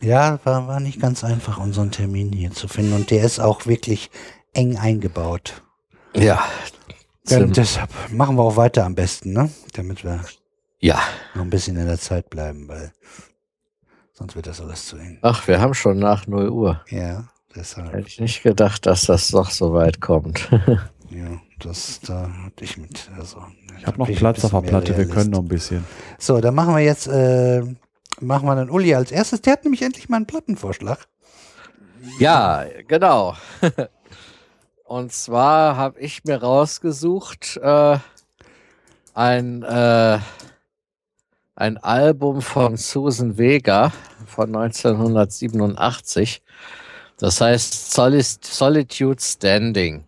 Ja, 0.03 0.39
war, 0.45 0.69
war 0.69 0.81
nicht 0.81 1.01
ganz 1.01 1.25
einfach, 1.25 1.59
unseren 1.59 1.91
Termin 1.91 2.33
hier 2.33 2.53
zu 2.53 2.69
finden 2.69 2.93
und 2.93 3.11
der 3.11 3.25
ist 3.25 3.41
auch 3.41 3.67
wirklich 3.67 4.11
eng 4.53 4.77
eingebaut. 4.77 5.63
Ja, 6.15 6.45
Ja, 7.29 7.41
deshalb 7.45 7.91
machen 8.11 8.37
wir 8.37 8.43
auch 8.43 8.57
weiter 8.57 8.85
am 8.85 8.95
besten, 8.95 9.33
ne? 9.33 9.51
Damit 9.73 10.05
wir 10.05 10.21
ja. 10.81 11.01
noch 11.35 11.43
ein 11.43 11.51
bisschen 11.51 11.77
in 11.77 11.87
der 11.87 11.99
Zeit 11.99 12.31
bleiben, 12.31 12.69
weil 12.69 12.93
sonst 14.19 14.35
wird 14.37 14.47
das 14.47 14.61
alles 14.61 14.87
zu 14.87 14.97
eng. 14.97 15.19
Ach, 15.23 15.47
wir 15.47 15.61
haben 15.61 15.75
schon 15.75 15.99
nach 15.99 16.27
0 16.27 16.49
Uhr. 16.49 16.81
Ja, 16.89 17.29
deshalb. 17.55 17.93
Hätte 17.93 18.09
ich 18.09 18.21
nicht 18.21 18.43
gedacht, 18.43 18.87
dass 18.87 19.07
das 19.07 19.29
doch 19.29 19.51
so 19.51 19.73
weit 19.73 20.01
kommt. 20.01 20.49
Ja, 21.09 21.41
das 21.61 22.01
da 22.01 22.29
hatte 22.45 22.65
ich 22.65 22.77
mit. 22.77 23.09
Also, 23.17 23.39
Ich 23.79 23.87
habe 23.87 23.97
noch 23.97 24.11
Platz 24.11 24.45
auf 24.45 24.51
der 24.51 24.61
Platte, 24.61 24.97
wir 24.97 25.09
können 25.09 25.31
noch 25.31 25.39
ein 25.39 25.47
bisschen. 25.49 25.85
So, 26.19 26.41
dann 26.41 26.55
machen 26.55 26.75
wir 26.75 26.83
jetzt, 26.83 27.07
äh, 27.07 27.63
machen 28.21 28.47
wir 28.49 28.57
dann 28.57 28.71
Uli 28.71 28.93
als 28.93 29.13
erstes. 29.13 29.41
Der 29.43 29.53
hat 29.53 29.63
nämlich 29.63 29.83
endlich 29.83 30.09
mal 30.09 30.17
einen 30.17 30.27
Plattenvorschlag. 30.27 31.07
Ja, 32.19 32.65
genau. 32.89 33.37
Und 34.85 35.13
zwar 35.13 35.77
habe 35.77 36.01
ich 36.01 36.25
mir 36.25 36.43
rausgesucht 36.43 37.57
äh, 37.63 37.99
ein, 39.15 39.63
äh, 39.63 40.19
ein 41.57 41.79
Album 41.79 42.43
von 42.43 42.77
Susan 42.77 43.39
Vega 43.39 43.91
von 44.27 44.55
1987. 44.55 46.43
Das 47.19 47.41
heißt 47.41 47.95
Solitude 47.95 49.21
Standing. 49.21 50.05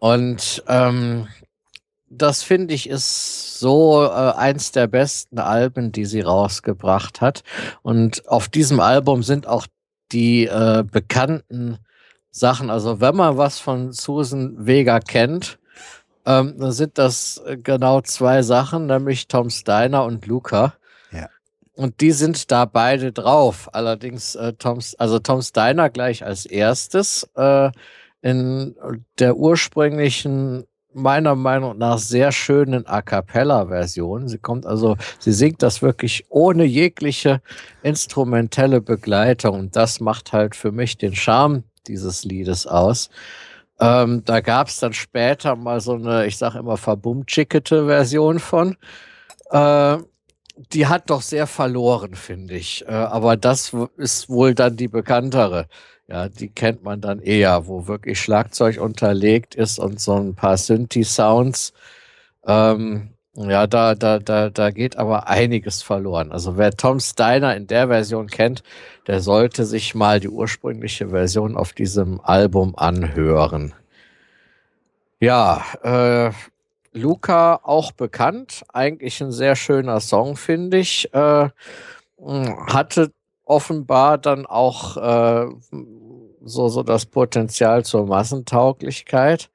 Und 0.00 0.64
ähm, 0.66 1.28
das 2.10 2.42
finde 2.42 2.74
ich 2.74 2.88
ist 2.88 3.60
so 3.60 4.04
äh, 4.04 4.08
eins 4.08 4.72
der 4.72 4.88
besten 4.88 5.38
Alben, 5.38 5.92
die 5.92 6.06
sie 6.06 6.22
rausgebracht 6.22 7.20
hat. 7.20 7.44
Und 7.82 8.26
auf 8.28 8.48
diesem 8.48 8.80
Album 8.80 9.22
sind 9.22 9.46
auch 9.46 9.66
die 10.10 10.46
äh, 10.46 10.84
bekannten 10.90 11.78
Sachen, 12.30 12.70
also 12.70 13.00
wenn 13.00 13.16
man 13.16 13.36
was 13.36 13.58
von 13.58 13.92
Susan 13.92 14.66
Vega 14.66 15.00
kennt, 15.00 15.58
ähm, 16.28 16.70
sind 16.70 16.98
das 16.98 17.42
äh, 17.46 17.56
genau 17.56 18.02
zwei 18.02 18.42
Sachen, 18.42 18.86
nämlich 18.86 19.28
Tom 19.28 19.48
Steiner 19.48 20.04
und 20.04 20.26
Luca. 20.26 20.74
Ja. 21.10 21.28
Und 21.74 22.02
die 22.02 22.12
sind 22.12 22.50
da 22.50 22.66
beide 22.66 23.12
drauf. 23.12 23.70
Allerdings 23.72 24.34
äh, 24.34 24.52
Tom, 24.52 24.80
also 24.98 25.18
Tom 25.20 25.40
Steiner 25.40 25.88
gleich 25.88 26.24
als 26.24 26.44
erstes 26.44 27.28
äh, 27.34 27.70
in 28.20 28.76
der 29.18 29.36
ursprünglichen 29.36 30.64
meiner 30.92 31.34
Meinung 31.34 31.78
nach 31.78 31.98
sehr 31.98 32.32
schönen 32.32 32.86
A 32.86 33.00
cappella-Version. 33.00 34.28
Sie 34.28 34.38
kommt 34.38 34.66
also, 34.66 34.96
sie 35.18 35.32
singt 35.32 35.62
das 35.62 35.80
wirklich 35.80 36.26
ohne 36.28 36.64
jegliche 36.64 37.40
instrumentelle 37.82 38.80
Begleitung. 38.82 39.58
Und 39.58 39.76
das 39.76 40.00
macht 40.00 40.32
halt 40.32 40.56
für 40.56 40.72
mich 40.72 40.98
den 40.98 41.14
Charme 41.14 41.62
dieses 41.86 42.24
Liedes 42.24 42.66
aus. 42.66 43.08
Ähm, 43.80 44.24
da 44.24 44.40
gab 44.40 44.68
es 44.68 44.80
dann 44.80 44.92
später 44.92 45.56
mal 45.56 45.80
so 45.80 45.94
eine, 45.94 46.26
ich 46.26 46.36
sage 46.36 46.58
immer, 46.58 46.76
verbumtschickete 46.76 47.86
Version 47.86 48.38
von. 48.40 48.76
Äh, 49.50 49.98
die 50.72 50.86
hat 50.86 51.10
doch 51.10 51.22
sehr 51.22 51.46
verloren, 51.46 52.14
finde 52.14 52.54
ich. 52.54 52.84
Äh, 52.86 52.92
aber 52.92 53.36
das 53.36 53.72
ist 53.96 54.28
wohl 54.28 54.54
dann 54.54 54.76
die 54.76 54.88
bekanntere. 54.88 55.68
Ja, 56.08 56.28
die 56.28 56.48
kennt 56.48 56.82
man 56.82 57.00
dann 57.00 57.20
eher, 57.20 57.66
wo 57.68 57.86
wirklich 57.86 58.20
Schlagzeug 58.20 58.80
unterlegt 58.80 59.54
ist 59.54 59.78
und 59.78 60.00
so 60.00 60.16
ein 60.16 60.34
paar 60.34 60.56
Synthi-Sounds. 60.56 61.72
Ähm, 62.46 63.10
ja, 63.46 63.68
da, 63.68 63.94
da, 63.94 64.18
da, 64.18 64.50
da 64.50 64.70
geht 64.70 64.96
aber 64.96 65.28
einiges 65.28 65.82
verloren. 65.82 66.32
Also 66.32 66.56
wer 66.56 66.72
Tom 66.72 66.98
Steiner 66.98 67.54
in 67.56 67.68
der 67.68 67.86
Version 67.86 68.26
kennt, 68.26 68.64
der 69.06 69.20
sollte 69.20 69.64
sich 69.64 69.94
mal 69.94 70.18
die 70.18 70.28
ursprüngliche 70.28 71.10
Version 71.10 71.56
auf 71.56 71.72
diesem 71.72 72.20
Album 72.20 72.74
anhören. 72.76 73.74
Ja, 75.20 75.64
äh, 75.82 76.32
Luca 76.92 77.60
auch 77.62 77.92
bekannt, 77.92 78.64
eigentlich 78.72 79.20
ein 79.20 79.30
sehr 79.30 79.54
schöner 79.54 80.00
Song, 80.00 80.36
finde 80.36 80.78
ich. 80.78 81.12
Äh, 81.14 81.48
hatte 82.66 83.12
offenbar 83.44 84.18
dann 84.18 84.46
auch 84.46 84.96
äh, 84.96 85.46
so, 86.42 86.68
so 86.68 86.82
das 86.82 87.06
Potenzial 87.06 87.84
zur 87.84 88.06
Massentauglichkeit. 88.06 89.48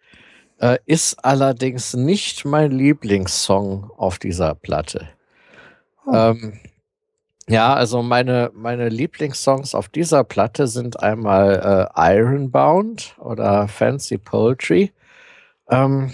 Äh, 0.64 0.80
ist 0.86 1.26
allerdings 1.26 1.94
nicht 1.94 2.46
mein 2.46 2.72
Lieblingssong 2.72 3.92
auf 3.98 4.18
dieser 4.18 4.56
Platte. 4.56 5.10
Ähm, 6.10 6.58
ja, 7.50 7.74
also 7.74 8.02
meine, 8.02 8.50
meine 8.54 8.88
Lieblingssongs 8.88 9.76
auf 9.76 9.90
dieser 9.90 10.24
Platte 10.24 10.68
sind 10.68 11.04
einmal 11.04 11.90
äh, 11.98 12.16
Ironbound 12.16 13.18
oder 13.20 13.68
Fancy 13.68 14.18
Poultry. 14.18 14.94
Ähm, 15.70 16.14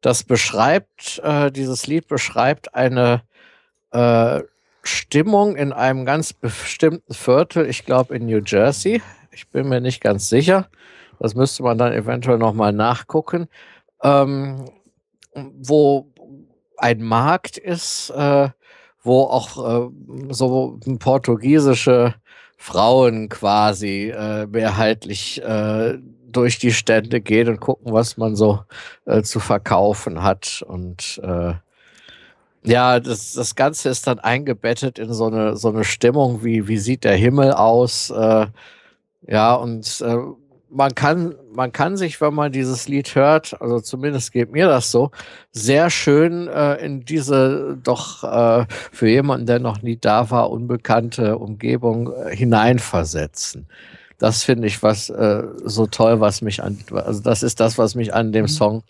das 0.00 0.22
beschreibt, 0.22 1.20
äh, 1.22 1.52
dieses 1.52 1.86
Lied 1.86 2.08
beschreibt 2.08 2.74
eine 2.74 3.20
äh, 3.90 4.40
Stimmung 4.82 5.56
in 5.56 5.74
einem 5.74 6.06
ganz 6.06 6.32
bestimmten 6.32 7.12
Viertel, 7.12 7.68
ich 7.68 7.84
glaube 7.84 8.16
in 8.16 8.24
New 8.24 8.40
Jersey. 8.46 9.02
Ich 9.30 9.50
bin 9.50 9.68
mir 9.68 9.82
nicht 9.82 10.00
ganz 10.00 10.30
sicher. 10.30 10.70
Das 11.20 11.34
müsste 11.34 11.62
man 11.62 11.76
dann 11.76 11.92
eventuell 11.92 12.38
nochmal 12.38 12.72
nachgucken. 12.72 13.46
Ähm, 14.04 14.70
wo 15.34 16.12
ein 16.76 17.02
Markt 17.02 17.58
ist, 17.58 18.10
äh, 18.10 18.50
wo 19.02 19.22
auch 19.24 19.86
äh, 19.86 19.90
so 20.30 20.78
portugiesische 20.98 22.14
Frauen 22.56 23.28
quasi 23.28 24.10
äh, 24.10 24.46
mehrheitlich 24.46 25.42
äh, 25.42 25.98
durch 26.26 26.58
die 26.58 26.72
Stände 26.72 27.20
gehen 27.20 27.48
und 27.48 27.60
gucken, 27.60 27.92
was 27.92 28.16
man 28.16 28.36
so 28.36 28.60
äh, 29.04 29.22
zu 29.22 29.40
verkaufen 29.40 30.22
hat. 30.22 30.64
Und 30.66 31.20
äh, 31.22 31.54
ja, 32.64 33.00
das, 33.00 33.34
das 33.34 33.54
Ganze 33.54 33.90
ist 33.90 34.06
dann 34.06 34.18
eingebettet 34.18 34.98
in 34.98 35.12
so 35.12 35.26
eine, 35.26 35.56
so 35.56 35.68
eine 35.68 35.84
Stimmung, 35.84 36.42
wie, 36.42 36.66
wie 36.66 36.78
sieht 36.78 37.04
der 37.04 37.16
Himmel 37.16 37.52
aus? 37.52 38.10
Äh, 38.10 38.46
ja, 39.26 39.54
und 39.54 40.00
äh, 40.00 40.16
man 40.74 40.94
kann, 40.94 41.36
man 41.52 41.72
kann 41.72 41.96
sich, 41.96 42.20
wenn 42.20 42.34
man 42.34 42.50
dieses 42.50 42.88
Lied 42.88 43.14
hört, 43.14 43.60
also 43.60 43.80
zumindest 43.80 44.32
geht 44.32 44.50
mir 44.50 44.66
das 44.66 44.90
so, 44.90 45.10
sehr 45.52 45.88
schön 45.88 46.48
äh, 46.48 46.74
in 46.84 47.04
diese 47.04 47.78
doch 47.82 48.24
äh, 48.24 48.66
für 48.90 49.08
jemanden, 49.08 49.46
der 49.46 49.60
noch 49.60 49.82
nie 49.82 49.96
da 49.96 50.30
war, 50.30 50.50
unbekannte 50.50 51.38
Umgebung 51.38 52.12
äh, 52.12 52.36
hineinversetzen. 52.36 53.68
Das 54.18 54.42
finde 54.42 54.66
ich 54.66 54.82
was 54.82 55.10
äh, 55.10 55.44
so 55.64 55.86
toll, 55.86 56.20
was 56.20 56.42
mich 56.42 56.62
an, 56.62 56.78
also 56.92 57.22
das 57.22 57.42
ist 57.42 57.60
das, 57.60 57.78
was 57.78 57.94
mich 57.94 58.12
an 58.12 58.32
dem 58.32 58.48
Song 58.48 58.82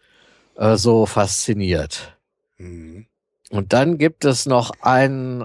äh, 0.56 0.76
so 0.76 1.04
fasziniert. 1.04 2.17
Mhm. 2.56 3.06
Und 3.50 3.72
dann 3.74 3.99
gibt 3.99 4.24
es 4.24 4.47
noch 4.47 4.72
einen 4.81 5.44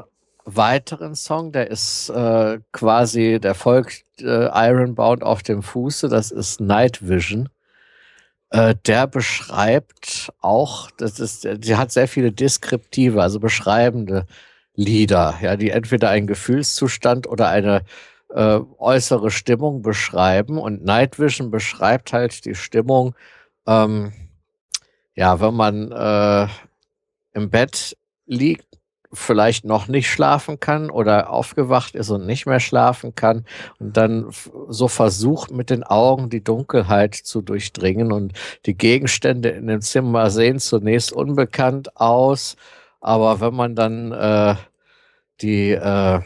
weiteren 0.55 1.15
Song, 1.15 1.51
der 1.51 1.69
ist 1.69 2.09
äh, 2.09 2.59
quasi, 2.71 3.39
der 3.39 3.55
folgt 3.55 4.03
äh, 4.19 4.47
Ironbound 4.47 5.23
auf 5.23 5.43
dem 5.43 5.63
Fuße, 5.63 6.09
das 6.09 6.31
ist 6.31 6.61
Night 6.61 7.07
Vision. 7.07 7.49
Äh, 8.51 8.75
der 8.85 9.07
beschreibt 9.07 10.31
auch, 10.41 10.89
das 10.91 11.19
ist, 11.19 11.47
die 11.63 11.75
hat 11.75 11.91
sehr 11.91 12.07
viele 12.07 12.31
deskriptive, 12.31 13.21
also 13.21 13.39
beschreibende 13.39 14.25
Lieder, 14.75 15.37
ja, 15.41 15.55
die 15.55 15.71
entweder 15.71 16.09
einen 16.09 16.27
Gefühlszustand 16.27 17.27
oder 17.27 17.49
eine 17.49 17.83
äh, 18.29 18.59
äußere 18.77 19.31
Stimmung 19.31 19.81
beschreiben. 19.81 20.57
Und 20.57 20.83
Night 20.83 21.19
Vision 21.19 21.51
beschreibt 21.51 22.13
halt 22.13 22.45
die 22.45 22.55
Stimmung, 22.55 23.15
ähm, 23.67 24.13
ja, 25.15 25.41
wenn 25.41 25.53
man 25.53 25.91
äh, 25.91 26.47
im 27.33 27.49
Bett 27.49 27.97
liegt, 28.25 28.68
vielleicht 29.11 29.65
noch 29.65 29.87
nicht 29.87 30.09
schlafen 30.09 30.59
kann 30.59 30.91
oder 30.91 31.31
aufgewacht 31.31 31.95
ist 31.95 32.09
und 32.11 32.25
nicht 32.25 32.45
mehr 32.45 32.59
schlafen 32.59 33.15
kann 33.15 33.45
und 33.79 33.97
dann 33.97 34.27
so 34.67 34.87
versucht 34.87 35.51
mit 35.51 35.69
den 35.69 35.83
Augen 35.83 36.29
die 36.29 36.43
Dunkelheit 36.43 37.15
zu 37.15 37.41
durchdringen 37.41 38.11
und 38.11 38.33
die 38.65 38.75
Gegenstände 38.75 39.49
in 39.49 39.67
dem 39.67 39.81
Zimmer 39.81 40.29
sehen 40.29 40.59
zunächst 40.59 41.11
unbekannt 41.11 41.97
aus, 41.97 42.55
aber 43.01 43.41
wenn 43.41 43.55
man 43.55 43.75
dann 43.75 44.11
äh, 44.11 44.55
die 45.41 45.71
äh, 45.71 46.21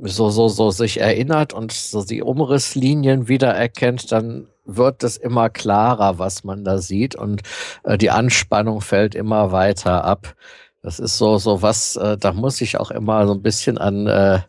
so, 0.00 0.30
so, 0.30 0.48
so 0.48 0.70
sich 0.70 1.00
erinnert 1.00 1.52
und 1.52 1.72
so 1.72 2.04
die 2.04 2.22
Umrisslinien 2.22 3.26
wiedererkennt, 3.28 4.12
dann 4.12 4.46
wird 4.64 5.02
es 5.02 5.16
immer 5.16 5.48
klarer, 5.50 6.18
was 6.18 6.44
man 6.44 6.62
da 6.62 6.78
sieht 6.78 7.16
und 7.16 7.42
äh, 7.84 7.98
die 7.98 8.10
Anspannung 8.10 8.80
fällt 8.80 9.14
immer 9.14 9.50
weiter 9.50 10.04
ab. 10.04 10.34
Das 10.82 10.98
ist 11.00 11.18
so, 11.18 11.38
so 11.38 11.62
was, 11.62 11.96
äh, 11.96 12.16
da 12.16 12.32
muss 12.32 12.60
ich 12.60 12.78
auch 12.78 12.90
immer 12.90 13.26
so 13.26 13.34
ein 13.34 13.42
bisschen 13.42 13.78
an 13.78 14.06
äh, 14.06 14.40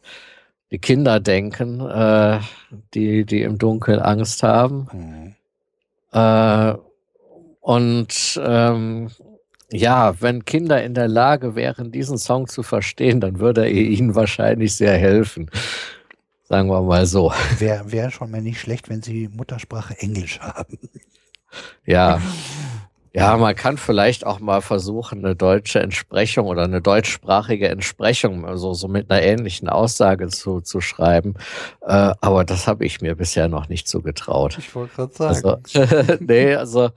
die 0.71 0.79
Kinder 0.79 1.19
denken, 1.19 1.81
äh, 1.81 2.39
die, 2.93 3.25
die 3.25 3.41
im 3.41 3.57
Dunkeln 3.57 3.99
Angst 3.99 4.43
haben. 4.43 4.87
Mhm. 4.91 5.35
Äh, 6.11 6.75
und 7.61 8.41
ähm, 8.43 9.09
ja, 9.71 10.19
wenn 10.21 10.45
Kinder 10.45 10.83
in 10.83 10.93
der 10.93 11.07
Lage 11.07 11.55
wären, 11.55 11.91
diesen 11.91 12.17
Song 12.17 12.47
zu 12.47 12.63
verstehen, 12.63 13.21
dann 13.21 13.39
würde 13.39 13.61
er 13.61 13.71
ihnen 13.71 14.15
wahrscheinlich 14.15 14.75
sehr 14.75 14.97
helfen. 14.97 15.49
Sagen 16.43 16.69
wir 16.69 16.81
mal 16.81 17.05
so. 17.05 17.31
Wäre 17.59 17.91
wär 17.91 18.09
schon 18.09 18.31
mal 18.31 18.41
nicht 18.41 18.59
schlecht, 18.59 18.89
wenn 18.89 19.03
sie 19.03 19.27
Muttersprache 19.27 19.95
Englisch 19.99 20.39
haben. 20.39 20.77
Ja. 21.85 22.21
Ja, 23.11 23.37
man 23.37 23.55
kann 23.55 23.77
vielleicht 23.77 24.25
auch 24.25 24.39
mal 24.39 24.61
versuchen, 24.61 25.25
eine 25.25 25.35
deutsche 25.35 25.79
Entsprechung 25.79 26.45
oder 26.45 26.63
eine 26.63 26.79
deutschsprachige 26.79 27.67
Entsprechung, 27.67 28.45
also 28.45 28.73
so 28.75 28.87
mit 28.87 29.09
einer 29.09 29.23
ähnlichen 29.23 29.67
Aussage 29.67 30.27
zu, 30.27 30.61
zu 30.61 30.79
schreiben. 30.79 31.33
Äh, 31.81 32.13
aber 32.21 32.43
das 32.43 32.67
habe 32.67 32.85
ich 32.85 33.01
mir 33.01 33.15
bisher 33.15 33.47
noch 33.47 33.67
nicht 33.67 33.87
so 33.87 34.01
getraut. 34.01 34.57
Ich 34.59 34.75
wollte 34.75 34.95
gerade 34.95 35.13
sagen. 35.13 35.63
Also, 35.73 36.17
nee, 36.19 36.53
also 36.53 36.91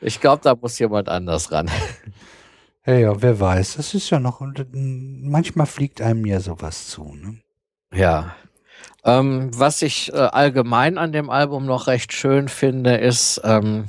ich 0.00 0.20
glaube, 0.20 0.42
da 0.44 0.54
muss 0.54 0.78
jemand 0.78 1.08
anders 1.08 1.50
ran. 1.50 1.70
Ja, 2.84 2.94
ja, 2.94 3.22
wer 3.22 3.40
weiß. 3.40 3.76
Das 3.76 3.94
ist 3.94 4.10
ja 4.10 4.20
noch, 4.20 4.42
manchmal 4.72 5.66
fliegt 5.66 6.02
einem 6.02 6.26
ja 6.26 6.40
sowas 6.40 6.88
zu. 6.88 7.14
Ne? 7.14 7.38
Ja. 7.94 8.36
Ähm, 9.02 9.50
was 9.54 9.80
ich 9.80 10.12
äh, 10.12 10.16
allgemein 10.16 10.98
an 10.98 11.12
dem 11.12 11.30
Album 11.30 11.64
noch 11.64 11.86
recht 11.86 12.12
schön 12.12 12.48
finde, 12.48 12.96
ist, 12.96 13.40
ähm, 13.44 13.86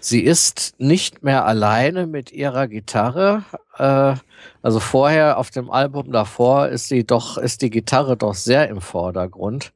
sie 0.00 0.22
ist 0.22 0.74
nicht 0.78 1.22
mehr 1.22 1.46
alleine 1.46 2.06
mit 2.06 2.32
ihrer 2.32 2.68
Gitarre. 2.68 3.44
Äh, 3.76 4.14
also 4.62 4.80
vorher 4.80 5.38
auf 5.38 5.50
dem 5.50 5.70
Album 5.70 6.12
davor 6.12 6.68
ist 6.68 6.88
sie 6.88 7.04
doch, 7.04 7.38
ist 7.38 7.62
die 7.62 7.70
Gitarre 7.70 8.16
doch 8.16 8.34
sehr 8.34 8.68
im 8.68 8.80
Vordergrund. 8.80 9.72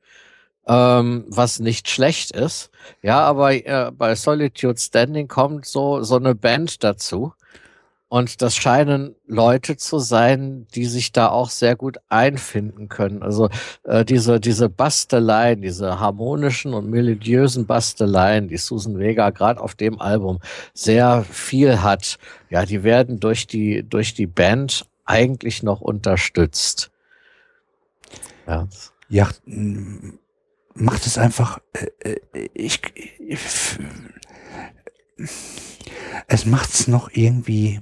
Ähm, 0.66 1.24
was 1.28 1.58
nicht 1.58 1.88
schlecht 1.88 2.30
ist. 2.30 2.70
Ja, 3.02 3.20
aber 3.20 3.52
äh, 3.52 3.90
bei 3.92 4.14
Solitude 4.14 4.78
Standing 4.78 5.26
kommt 5.26 5.66
so, 5.66 6.02
so 6.04 6.16
eine 6.16 6.36
Band 6.36 6.84
dazu. 6.84 7.32
Und 8.12 8.42
das 8.42 8.54
scheinen 8.54 9.14
Leute 9.26 9.78
zu 9.78 9.98
sein, 9.98 10.66
die 10.74 10.84
sich 10.84 11.12
da 11.12 11.30
auch 11.30 11.48
sehr 11.48 11.76
gut 11.76 11.96
einfinden 12.10 12.90
können. 12.90 13.22
Also 13.22 13.48
äh, 13.84 14.04
diese, 14.04 14.38
diese 14.38 14.68
Basteleien, 14.68 15.62
diese 15.62 15.98
harmonischen 15.98 16.74
und 16.74 16.90
melodiösen 16.90 17.64
Basteleien, 17.64 18.48
die 18.48 18.58
Susan 18.58 18.98
Vega 18.98 19.30
gerade 19.30 19.58
auf 19.58 19.74
dem 19.74 19.98
Album 19.98 20.40
sehr 20.74 21.24
viel 21.24 21.80
hat, 21.80 22.18
ja, 22.50 22.66
die 22.66 22.84
werden 22.84 23.18
durch 23.18 23.46
die, 23.46 23.82
durch 23.82 24.12
die 24.12 24.26
Band 24.26 24.84
eigentlich 25.06 25.62
noch 25.62 25.80
unterstützt. 25.80 26.90
Ja. 28.46 28.68
Ja, 29.08 29.30
macht 30.74 31.06
es 31.06 31.16
einfach, 31.16 31.60
äh, 32.00 32.16
äh, 32.34 32.50
ich, 32.52 32.78
ich 32.94 33.40
es 36.28 36.44
macht's 36.44 36.88
noch 36.88 37.08
irgendwie 37.14 37.80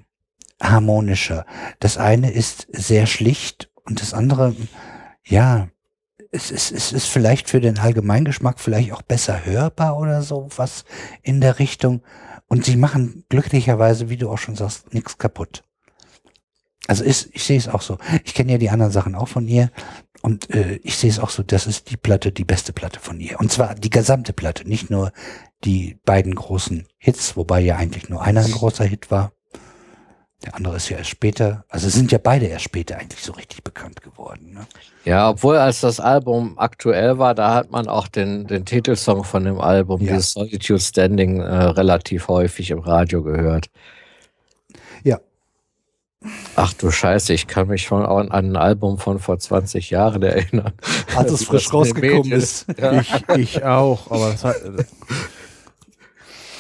harmonischer. 0.60 1.46
Das 1.78 1.96
eine 1.96 2.30
ist 2.30 2.68
sehr 2.70 3.06
schlicht 3.06 3.70
und 3.84 4.00
das 4.00 4.14
andere, 4.14 4.54
ja, 5.24 5.68
es 6.32 6.50
ist, 6.50 6.70
es 6.70 6.92
ist 6.92 7.06
vielleicht 7.06 7.48
für 7.48 7.60
den 7.60 7.78
Allgemeingeschmack 7.78 8.60
vielleicht 8.60 8.92
auch 8.92 9.02
besser 9.02 9.44
hörbar 9.44 9.98
oder 9.98 10.22
so, 10.22 10.48
was 10.56 10.84
in 11.22 11.40
der 11.40 11.58
Richtung. 11.58 12.02
Und 12.46 12.64
sie 12.64 12.76
machen 12.76 13.24
glücklicherweise, 13.28 14.10
wie 14.10 14.16
du 14.16 14.30
auch 14.30 14.38
schon 14.38 14.56
sagst, 14.56 14.94
nichts 14.94 15.18
kaputt. 15.18 15.64
Also 16.86 17.04
ist, 17.04 17.28
ich 17.32 17.44
sehe 17.44 17.58
es 17.58 17.68
auch 17.68 17.82
so. 17.82 17.98
Ich 18.24 18.34
kenne 18.34 18.52
ja 18.52 18.58
die 18.58 18.70
anderen 18.70 18.92
Sachen 18.92 19.14
auch 19.14 19.28
von 19.28 19.46
ihr. 19.46 19.70
Und 20.22 20.50
äh, 20.50 20.80
ich 20.82 20.96
sehe 20.96 21.10
es 21.10 21.18
auch 21.18 21.30
so, 21.30 21.42
das 21.42 21.66
ist 21.66 21.90
die 21.90 21.96
Platte, 21.96 22.32
die 22.32 22.44
beste 22.44 22.72
Platte 22.72 23.00
von 23.00 23.20
ihr. 23.20 23.38
Und 23.38 23.52
zwar 23.52 23.74
die 23.74 23.90
gesamte 23.90 24.32
Platte, 24.32 24.68
nicht 24.68 24.90
nur 24.90 25.12
die 25.64 25.98
beiden 26.04 26.34
großen 26.34 26.86
Hits, 26.98 27.36
wobei 27.36 27.60
ja 27.60 27.76
eigentlich 27.76 28.08
nur 28.08 28.22
einer 28.22 28.44
ein 28.44 28.50
großer 28.50 28.84
Hit 28.84 29.10
war. 29.10 29.32
Der 30.44 30.54
andere 30.54 30.76
ist 30.76 30.88
ja 30.88 30.96
erst 30.96 31.10
später, 31.10 31.64
also 31.68 31.88
sind 31.90 32.12
ja 32.12 32.18
beide 32.18 32.46
erst 32.46 32.64
später 32.64 32.96
eigentlich 32.96 33.22
so 33.22 33.32
richtig 33.32 33.62
bekannt 33.62 34.00
geworden. 34.00 34.54
Ne? 34.54 34.66
Ja, 35.04 35.28
obwohl 35.28 35.58
als 35.58 35.80
das 35.80 36.00
Album 36.00 36.54
aktuell 36.58 37.18
war, 37.18 37.34
da 37.34 37.54
hat 37.54 37.70
man 37.70 37.88
auch 37.88 38.08
den, 38.08 38.46
den 38.46 38.64
Titelsong 38.64 39.24
von 39.24 39.44
dem 39.44 39.60
Album, 39.60 40.00
Ja. 40.00 40.12
dieses 40.12 40.32
Solitude 40.32 40.80
Standing, 40.80 41.40
äh, 41.40 41.44
relativ 41.44 42.28
häufig 42.28 42.70
im 42.70 42.78
Radio 42.78 43.22
gehört. 43.22 43.68
Ja. 45.04 45.18
Ach 46.56 46.72
du 46.74 46.90
Scheiße, 46.90 47.32
ich 47.34 47.46
kann 47.46 47.68
mich 47.68 47.82
schon 47.82 48.04
an 48.06 48.30
ein 48.30 48.56
Album 48.56 48.98
von 48.98 49.18
vor 49.18 49.38
20 49.38 49.90
Jahren 49.90 50.22
erinnern. 50.22 50.72
Als 51.16 51.32
es 51.32 51.44
frisch 51.46 51.72
rausgekommen 51.72 52.32
ist. 52.32 52.66
Ja. 52.78 52.92
Ich, 53.00 53.12
ich 53.36 53.64
auch, 53.64 54.10
aber 54.10 54.30
das, 54.30 54.44
hat, 54.44 54.56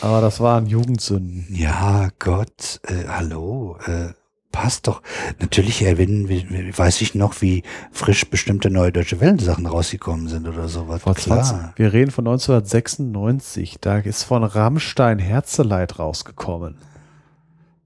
aber 0.00 0.20
das 0.20 0.40
waren 0.40 0.66
Jugendsünden. 0.66 1.46
Ja, 1.50 2.08
Gott, 2.18 2.80
äh, 2.86 3.06
hallo, 3.08 3.76
äh, 3.86 4.08
passt 4.52 4.86
doch. 4.86 5.02
Natürlich 5.40 5.80
wie, 5.80 6.76
weiß 6.76 7.00
ich 7.00 7.14
noch, 7.14 7.40
wie 7.40 7.62
frisch 7.92 8.28
bestimmte 8.28 8.70
neue 8.70 8.92
deutsche 8.92 9.20
Wellensachen 9.20 9.66
rausgekommen 9.66 10.28
sind 10.28 10.48
oder 10.48 10.68
sowas. 10.68 11.02
Vor 11.02 11.14
20, 11.14 11.56
wir 11.76 11.92
reden 11.92 12.10
von 12.10 12.26
1996. 12.26 13.78
Da 13.80 13.98
ist 13.98 14.24
von 14.24 14.44
Rammstein 14.44 15.18
Herzeleid 15.18 15.98
rausgekommen. 15.98 16.76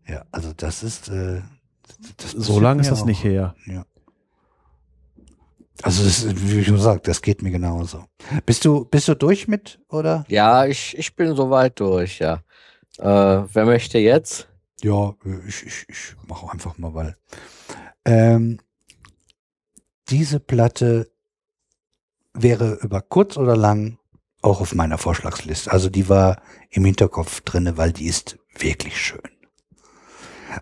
Ja, 0.07 0.23
also 0.33 0.53
das 0.57 0.83
ist, 0.83 1.09
äh, 1.09 1.41
das 2.17 2.33
So 2.33 2.61
lange 2.61 2.83
ist 2.83 2.91
das 2.91 3.03
auch. 3.03 3.07
nicht 3.07 3.25
her. 3.25 3.55
Ja. 3.67 3.85
Also 5.83 6.05
das, 6.05 6.27
wie 6.37 6.65
schon 6.65 6.77
gesagt, 6.77 7.09
das 7.09 7.21
geht 7.21 7.43
mir 7.43 7.51
genauso. 7.51 8.05
Bist 8.47 8.65
du, 8.65 8.85
bist 8.85 9.09
du 9.09 9.15
durch 9.15 9.49
mit, 9.49 9.81
oder? 9.89 10.25
Ja, 10.29 10.67
ich, 10.67 10.97
ich 10.97 11.15
bin 11.17 11.35
soweit 11.35 11.81
durch, 11.81 12.21
ja. 12.21 12.43
Äh, 12.99 13.45
wer 13.53 13.65
möchte 13.65 13.99
jetzt? 13.99 14.49
Ja, 14.83 15.15
ich, 15.47 15.67
ich, 15.67 15.87
ich 15.89 16.17
mache 16.29 16.51
einfach 16.51 16.79
mal, 16.79 16.95
weil 16.95 17.17
ähm, 18.05 18.61
diese 20.09 20.41
Platte 20.41 21.11
wäre 22.35 22.79
über 22.83 23.01
kurz 23.01 23.37
oder 23.37 23.57
lang 23.57 23.99
auch 24.43 24.61
auf 24.61 24.75
meiner 24.75 24.99
Vorschlagsliste. 24.99 25.73
Also 25.73 25.89
die 25.89 26.09
war 26.09 26.43
im 26.71 26.85
Hinterkopf 26.85 27.41
drinne, 27.41 27.77
weil 27.79 27.93
die 27.93 28.07
ist 28.07 28.39
wirklich 28.59 29.01
schön. 29.01 29.23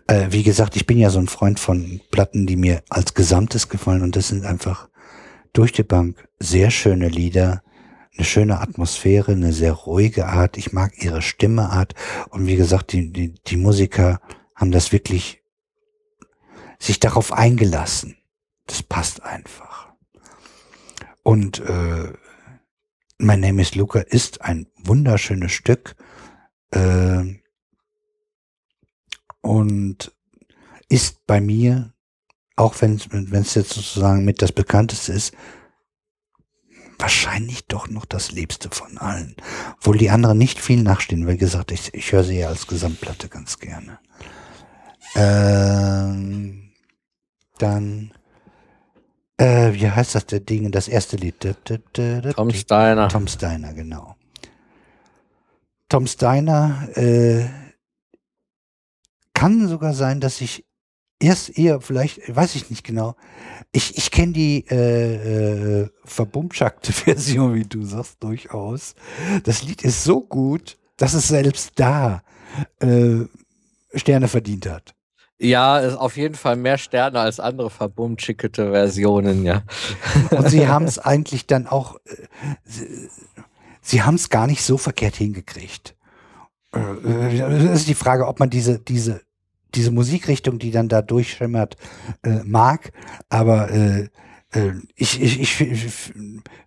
Äh, 0.07 0.27
wie 0.31 0.43
gesagt, 0.43 0.75
ich 0.75 0.87
bin 0.87 0.97
ja 0.97 1.09
so 1.09 1.19
ein 1.19 1.27
Freund 1.27 1.59
von 1.59 2.01
Platten, 2.09 2.47
die 2.47 2.55
mir 2.55 2.81
als 2.89 3.13
Gesamtes 3.13 3.69
gefallen 3.69 4.01
und 4.01 4.15
das 4.15 4.29
sind 4.29 4.45
einfach 4.45 4.89
durch 5.53 5.71
die 5.71 5.83
Bank 5.83 6.27
sehr 6.39 6.71
schöne 6.71 7.07
Lieder, 7.07 7.63
eine 8.15 8.25
schöne 8.25 8.59
Atmosphäre, 8.59 9.31
eine 9.31 9.53
sehr 9.53 9.73
ruhige 9.73 10.27
Art. 10.27 10.57
Ich 10.57 10.73
mag 10.73 11.01
ihre 11.01 11.21
Stimmeart 11.21 11.95
und 12.29 12.47
wie 12.47 12.55
gesagt, 12.55 12.91
die, 12.91 13.11
die, 13.11 13.33
die 13.33 13.57
Musiker 13.57 14.19
haben 14.55 14.71
das 14.71 14.91
wirklich 14.91 15.43
sich 16.79 16.99
darauf 16.99 17.31
eingelassen. 17.31 18.17
Das 18.67 18.83
passt 18.83 19.23
einfach. 19.23 19.93
Und 21.23 21.59
äh, 21.59 22.13
My 23.17 23.37
Name 23.37 23.61
is 23.61 23.75
Luca 23.75 23.99
ist 23.99 24.41
ein 24.41 24.67
wunderschönes 24.83 25.51
Stück 25.51 25.95
äh, 26.71 27.23
und 29.41 30.11
ist 30.89 31.25
bei 31.25 31.39
mir, 31.39 31.92
auch 32.55 32.75
wenn 32.81 32.95
es 32.95 33.55
jetzt 33.55 33.73
sozusagen 33.73 34.25
mit 34.25 34.41
das 34.41 34.51
bekannteste 34.51 35.13
ist, 35.13 35.33
wahrscheinlich 36.99 37.67
doch 37.67 37.89
noch 37.89 38.05
das 38.05 38.31
Liebste 38.31 38.69
von 38.71 38.97
allen. 38.97 39.35
Obwohl 39.77 39.97
die 39.97 40.09
anderen 40.09 40.37
nicht 40.37 40.59
viel 40.59 40.83
nachstehen. 40.83 41.27
Wie 41.27 41.37
gesagt, 41.37 41.71
ich, 41.71 41.93
ich 41.93 42.11
höre 42.11 42.23
sie 42.23 42.39
ja 42.39 42.47
als 42.47 42.67
Gesamtplatte 42.67 43.29
ganz 43.29 43.59
gerne. 43.59 43.99
Ähm, 45.15 46.71
dann, 47.57 48.11
äh, 49.37 49.73
wie 49.73 49.89
heißt 49.89 50.15
das 50.15 50.25
der 50.27 50.39
Ding? 50.39 50.71
Das 50.71 50.87
erste 50.87 51.17
Lied. 51.17 51.35
Tom 52.35 52.51
Steiner. 52.51 53.09
Tom 53.09 53.27
Steiner, 53.27 53.73
genau. 53.73 54.15
Tom 55.89 56.07
Steiner 56.07 56.87
äh, 56.95 57.45
kann 59.33 59.67
sogar 59.67 59.93
sein, 59.93 60.19
dass 60.21 60.41
ich 60.41 60.65
erst 61.23 61.57
eher, 61.57 61.81
vielleicht, 61.81 62.35
weiß 62.35 62.55
ich 62.55 62.69
nicht 62.69 62.83
genau, 62.83 63.15
ich, 63.71 63.97
ich 63.97 64.11
kenne 64.11 64.33
die 64.33 64.65
äh, 64.69 65.81
äh, 65.83 65.89
verbumschackte 66.05 66.93
Version, 66.93 67.55
wie 67.55 67.63
du 67.63 67.83
sagst, 67.83 68.17
durchaus. 68.21 68.93
Das 69.43 69.63
Lied 69.63 69.83
ist 69.83 70.03
so 70.03 70.21
gut, 70.21 70.77
dass 70.97 71.13
es 71.13 71.27
selbst 71.27 71.71
da 71.75 72.21
äh, 72.79 73.21
Sterne 73.95 74.27
verdient 74.27 74.67
hat. 74.67 74.93
Ja, 75.39 75.79
ist 75.79 75.95
auf 75.95 76.15
jeden 76.15 76.35
Fall 76.35 76.55
mehr 76.55 76.77
Sterne 76.77 77.19
als 77.19 77.39
andere 77.39 77.69
verbumtschickete 77.69 78.71
Versionen, 78.71 79.43
ja. 79.43 79.63
Und 80.31 80.49
sie 80.49 80.67
haben 80.67 80.85
es 80.85 80.99
eigentlich 80.99 81.47
dann 81.47 81.67
auch, 81.67 81.95
äh, 82.05 82.27
sie, 82.63 83.09
sie 83.81 84.03
haben 84.03 84.15
es 84.15 84.29
gar 84.29 84.47
nicht 84.47 84.63
so 84.63 84.77
verkehrt 84.77 85.15
hingekriegt. 85.15 85.95
Äh, 86.73 86.79
äh, 86.79 87.37
Das 87.39 87.81
ist 87.81 87.87
die 87.87 87.95
Frage, 87.95 88.27
ob 88.27 88.39
man 88.39 88.49
diese, 88.49 88.79
diese, 88.79 89.21
diese 89.75 89.91
Musikrichtung, 89.91 90.59
die 90.59 90.71
dann 90.71 90.89
da 90.89 91.01
durchschimmert, 91.01 91.77
äh, 92.23 92.43
mag. 92.43 92.91
Aber 93.29 93.71
äh, 93.71 94.09
äh, 94.53 94.73
ich, 94.95 95.21
ich, 95.21 95.61
ich, 95.61 96.13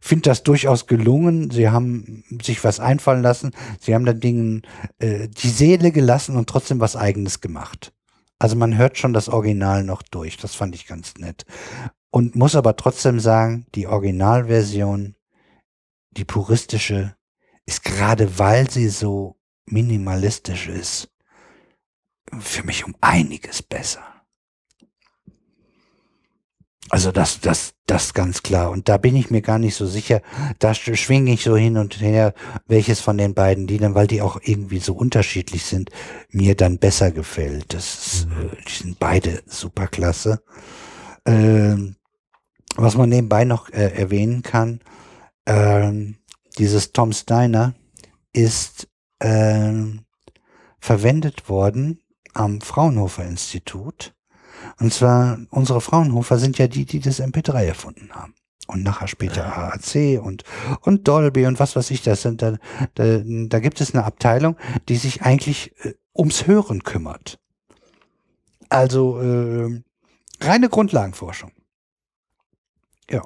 finde 0.01 0.23
das 0.23 0.43
durchaus 0.43 0.87
gelungen. 0.87 1.51
Sie 1.51 1.69
haben 1.69 2.25
sich 2.43 2.63
was 2.65 2.81
einfallen 2.81 3.23
lassen. 3.23 3.53
Sie 3.81 3.95
haben 3.95 4.05
den 4.05 4.21
Dingen 4.21 4.63
äh, 4.99 5.29
die 5.29 5.49
Seele 5.49 5.93
gelassen 5.93 6.37
und 6.37 6.49
trotzdem 6.49 6.81
was 6.81 6.97
Eigenes 6.97 7.41
gemacht. 7.41 7.93
Also 8.39 8.57
man 8.57 8.77
hört 8.77 8.99
schon 8.99 9.13
das 9.13 9.29
Original 9.29 9.83
noch 9.83 10.03
durch. 10.03 10.37
Das 10.37 10.55
fand 10.55 10.75
ich 10.75 10.87
ganz 10.87 11.15
nett. 11.19 11.47
Und 12.11 12.37
muss 12.37 12.55
aber 12.55 12.77
trotzdem 12.77 13.21
sagen, 13.21 13.67
die 13.75 13.87
Originalversion, 13.87 15.17
die 16.11 16.25
puristische, 16.25 17.15
ist 17.67 17.83
gerade 17.83 18.39
weil 18.39 18.71
sie 18.71 18.89
so 18.89 19.37
minimalistisch 19.67 20.69
ist, 20.69 21.11
für 22.39 22.63
mich 22.65 22.85
um 22.85 22.95
einiges 23.01 23.63
besser. 23.63 24.03
Also 26.89 27.11
das, 27.11 27.41
das, 27.41 27.75
das 27.87 28.15
ganz 28.15 28.45
klar. 28.45 28.71
Und 28.71 28.89
da 28.89 28.97
bin 28.97 29.17
ich 29.17 29.29
mir 29.29 29.43
gar 29.43 29.59
nicht 29.59 29.75
so 29.75 29.87
sicher. 29.87 30.23
Da 30.61 30.71
sch- 30.71 30.95
schwinge 30.95 31.33
ich 31.33 31.43
so 31.43 31.57
hin 31.57 31.79
und 31.79 32.01
her, 32.01 32.33
welches 32.67 33.01
von 33.01 33.19
den 33.19 33.35
beiden 33.35 33.67
Liedern, 33.67 33.97
weil 33.97 34.07
die 34.07 34.23
auch 34.23 34.39
irgendwie 34.41 34.79
so 34.79 34.95
unterschiedlich 34.95 35.65
sind, 35.65 35.91
mir 36.31 36.55
dann 36.55 36.79
besser 36.79 37.11
gefällt. 37.11 37.75
Das 37.75 38.07
ist, 38.07 38.25
äh, 38.27 38.57
die 38.69 38.73
sind 38.73 38.99
beide 39.01 39.43
super 39.47 39.89
klasse. 39.89 40.45
Ähm, 41.25 41.97
was 42.77 42.97
man 42.97 43.09
nebenbei 43.09 43.45
noch 43.45 43.69
äh, 43.71 43.93
erwähnen 43.93 44.43
kann, 44.43 44.81
ähm, 45.47 46.19
dieses 46.57 46.93
Tom 46.93 47.13
Steiner 47.13 47.75
ist 48.33 48.87
ähm, 49.21 50.03
verwendet 50.79 51.49
worden 51.49 51.99
am 52.37 52.61
Fraunhofer 52.61 53.25
Institut. 53.25 54.15
Und 54.79 54.93
zwar, 54.93 55.39
unsere 55.51 55.81
Fraunhofer 55.81 56.39
sind 56.39 56.59
ja 56.59 56.67
die, 56.67 56.85
die 56.85 57.01
das 57.01 57.21
MP3 57.21 57.65
erfunden 57.65 58.11
haben. 58.13 58.35
Und 58.67 58.83
nachher 58.83 59.07
später 59.07 59.57
AAC 59.57 60.21
und, 60.21 60.43
und 60.81 61.07
Dolby 61.07 61.47
und 61.47 61.61
was 61.61 61.77
weiß 61.77 61.91
ich, 61.93 62.03
das 62.03 62.23
sind 62.23 62.43
da, 62.43 62.57
da, 62.95 63.23
da 63.25 63.61
gibt 63.61 63.81
es 63.81 63.95
eine 63.95 64.05
Abteilung, 64.05 64.57
die 64.89 64.97
sich 64.97 65.23
eigentlich 65.23 65.73
äh, 65.85 65.95
ums 66.17 66.47
Hören 66.49 66.83
kümmert. 66.83 67.39
Also 68.69 69.21
äh, 69.21 69.83
reine 70.41 70.69
Grundlagenforschung. 70.69 71.53
Ja. 73.09 73.23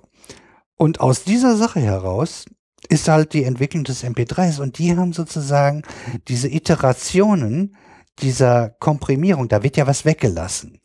Und 0.76 1.00
aus 1.00 1.24
dieser 1.24 1.56
Sache 1.56 1.80
heraus 1.80 2.44
ist 2.88 3.08
halt 3.08 3.32
die 3.32 3.44
Entwicklung 3.44 3.84
des 3.84 4.04
MP3s 4.04 4.60
und 4.60 4.78
die 4.78 4.94
haben 4.94 5.14
sozusagen 5.14 5.82
diese 6.28 6.48
Iterationen 6.48 7.76
dieser 8.22 8.70
Komprimierung, 8.78 9.48
da 9.48 9.62
wird 9.62 9.76
ja 9.76 9.86
was 9.86 10.04
weggelassen. 10.04 10.80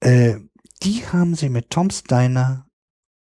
Äh, 0.00 0.36
die 0.82 1.04
haben 1.06 1.34
sie 1.34 1.48
mit 1.48 1.70
Tom 1.70 1.90
Steiner, 1.90 2.66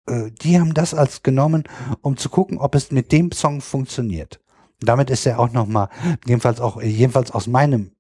äh, 0.08 0.32
die 0.42 0.60
haben 0.60 0.74
das 0.74 0.94
als 0.94 1.24
genommen, 1.24 1.64
um 2.02 2.18
zu 2.18 2.30
gucken, 2.30 2.58
ob 2.58 2.76
es 2.76 2.92
mit 2.92 3.12
dem 3.12 3.32
Song 3.32 3.62
funktioniert. 3.62 4.40
Damit 4.80 5.10
ist 5.10 5.26
er 5.26 5.40
auch 5.40 5.52
nochmal, 5.52 5.90
jedenfalls 6.26 6.60
auch, 6.60 6.82
jedenfalls 6.82 7.32
aus 7.32 7.48
meinem 7.48 7.92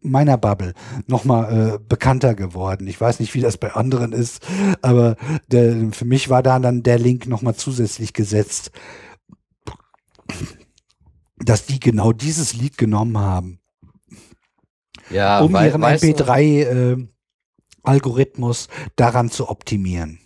meiner 0.00 0.38
Bubble 0.38 0.74
nochmal 1.06 1.74
äh, 1.74 1.78
bekannter 1.78 2.34
geworden. 2.34 2.86
Ich 2.86 3.00
weiß 3.00 3.18
nicht, 3.18 3.34
wie 3.34 3.40
das 3.40 3.56
bei 3.56 3.72
anderen 3.72 4.12
ist, 4.12 4.46
aber 4.80 5.16
der, 5.48 5.92
für 5.92 6.04
mich 6.04 6.28
war 6.28 6.42
da 6.42 6.60
dann 6.60 6.84
der 6.84 6.98
Link 6.98 7.26
nochmal 7.26 7.56
zusätzlich 7.56 8.12
gesetzt, 8.12 8.70
dass 11.36 11.66
die 11.66 11.80
genau 11.80 12.12
dieses 12.12 12.54
Lied 12.54 12.78
genommen 12.78 13.18
haben, 13.18 13.58
Ja, 15.10 15.40
um 15.40 15.52
wei- 15.52 15.66
ihren 15.68 15.82
weißt 15.82 16.02
du- 16.04 16.06
MP3 16.08 16.40
äh, 16.62 17.06
daran 18.96 19.30
zu 19.30 19.48
optimieren. 19.48 20.18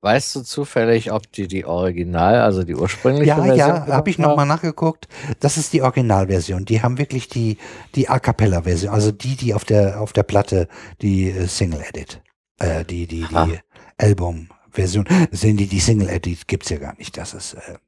Weißt 0.00 0.36
du 0.36 0.42
zufällig, 0.42 1.12
ob 1.12 1.32
die 1.32 1.48
die 1.48 1.64
Original, 1.64 2.42
also 2.42 2.62
die 2.62 2.74
ursprüngliche 2.74 3.28
Ja, 3.28 3.36
Version 3.36 3.56
ja, 3.56 3.86
habe 3.86 4.10
ich 4.10 4.18
nochmal 4.18 4.44
nachgeguckt. 4.44 5.08
Das 5.40 5.56
ist 5.56 5.72
die 5.72 5.80
Originalversion. 5.80 6.66
Die 6.66 6.82
haben 6.82 6.98
wirklich 6.98 7.28
die, 7.30 7.56
die 7.94 8.10
A 8.10 8.18
Cappella-Version, 8.18 8.92
also 8.92 9.12
die, 9.12 9.34
die 9.34 9.54
auf 9.54 9.64
der, 9.64 10.00
auf 10.02 10.12
der 10.12 10.24
Platte, 10.24 10.68
die 11.00 11.30
äh, 11.30 11.46
Single-Edit, 11.46 12.20
äh, 12.60 12.84
die, 12.84 13.06
die, 13.06 13.24
Aha. 13.24 13.46
die 13.46 13.58
Album-Version. 13.96 15.06
Sehen 15.30 15.56
die, 15.56 15.66
die 15.68 15.80
Single-Edit 15.80 16.48
gibt's 16.48 16.68
ja 16.68 16.76
gar 16.76 16.94
nicht. 16.98 17.16
Das 17.16 17.32
ist, 17.32 17.54
äh, 17.54 17.78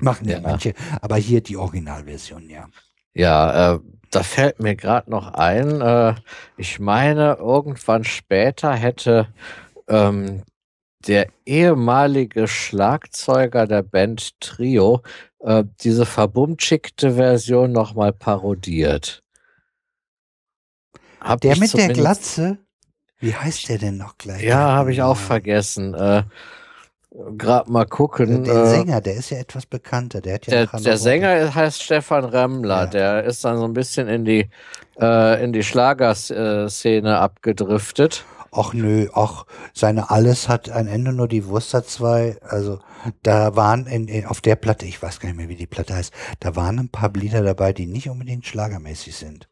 machen 0.00 0.28
ja 0.28 0.36
Ja. 0.36 0.42
manche. 0.42 0.74
Aber 1.00 1.16
hier 1.16 1.40
die 1.40 1.56
Originalversion, 1.56 2.48
ja. 2.48 2.68
Ja, 3.14 3.74
äh, 3.74 3.78
da 4.12 4.22
fällt 4.22 4.60
mir 4.60 4.76
gerade 4.76 5.10
noch 5.10 5.32
ein, 5.34 5.80
äh, 5.80 6.14
ich 6.56 6.78
meine, 6.78 7.36
irgendwann 7.40 8.04
später 8.04 8.74
hätte 8.74 9.26
ähm, 9.88 10.42
der 11.06 11.28
ehemalige 11.46 12.46
Schlagzeuger 12.46 13.66
der 13.66 13.82
Band 13.82 14.38
Trio 14.40 15.02
äh, 15.40 15.64
diese 15.80 16.06
verbumtschickte 16.06 17.14
Version 17.14 17.72
nochmal 17.72 18.12
parodiert. 18.12 19.22
Hab 21.20 21.40
Der 21.40 21.56
mit 21.56 21.72
der 21.74 21.88
Glatze, 21.88 22.58
wie 23.18 23.34
heißt 23.34 23.68
der 23.68 23.78
denn 23.78 23.96
noch 23.96 24.18
gleich? 24.18 24.42
Ja, 24.42 24.72
habe 24.72 24.92
ich 24.92 25.02
auch 25.02 25.16
vergessen. 25.16 25.94
Äh, 25.94 26.24
Gerade 27.36 27.70
mal 27.70 27.84
gucken. 27.84 28.44
Der 28.44 28.54
äh, 28.64 28.66
Sänger, 28.68 29.00
der 29.02 29.14
ist 29.14 29.30
ja 29.30 29.38
etwas 29.38 29.66
bekannter. 29.66 30.20
Der 30.22 30.34
hat 30.34 30.46
ja 30.46 30.64
Der, 30.66 30.80
der 30.80 30.96
Sänger 30.96 31.54
heißt 31.54 31.82
Stefan 31.82 32.24
Remmler, 32.24 32.84
Ja. 32.84 32.86
der 32.86 33.24
ist 33.24 33.44
dann 33.44 33.58
so 33.58 33.64
ein 33.64 33.74
bisschen 33.74 34.08
in 34.08 34.24
die, 34.24 34.48
äh, 34.98 35.44
in 35.44 35.52
die 35.52 35.62
Schlagerszene 35.62 37.18
abgedriftet. 37.18 38.24
Ach 38.50 38.74
nö, 38.74 39.08
ach, 39.14 39.44
seine 39.72 40.10
Alles 40.10 40.48
hat 40.48 40.70
ein 40.70 40.86
Ende, 40.86 41.12
nur 41.12 41.26
die 41.28 41.46
Wurst 41.46 41.72
hat 41.74 41.86
zwei. 41.86 42.36
Also 42.42 42.80
da 43.22 43.56
waren 43.56 43.86
in, 43.86 44.08
in, 44.08 44.26
auf 44.26 44.40
der 44.40 44.56
Platte, 44.56 44.84
ich 44.86 45.02
weiß 45.02 45.20
gar 45.20 45.28
nicht 45.28 45.38
mehr, 45.38 45.48
wie 45.48 45.56
die 45.56 45.66
Platte 45.66 45.94
heißt, 45.94 46.12
da 46.40 46.54
waren 46.56 46.78
ein 46.78 46.88
paar 46.88 47.10
Lieder 47.12 47.42
dabei, 47.42 47.72
die 47.72 47.86
nicht 47.86 48.08
unbedingt 48.10 48.46
schlagermäßig 48.46 49.16
sind. 49.16 49.48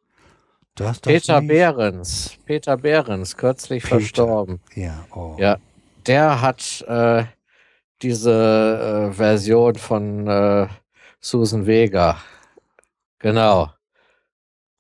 Du 0.76 0.86
hast 0.86 1.02
Peter? 1.02 1.40
Behrens, 1.42 2.36
Peter 2.46 2.76
Behrens, 2.76 3.36
kürzlich 3.36 3.82
Peter. 3.82 3.96
verstorben. 3.96 4.60
Ja, 4.74 5.04
oh. 5.14 5.34
Ja, 5.38 5.56
der 6.06 6.40
hat 6.42 6.84
äh, 6.88 7.24
diese 8.02 9.10
äh, 9.10 9.12
Version 9.12 9.74
von 9.74 10.26
äh, 10.26 10.68
Susan 11.20 11.66
Vega, 11.66 12.18
genau, 13.18 13.70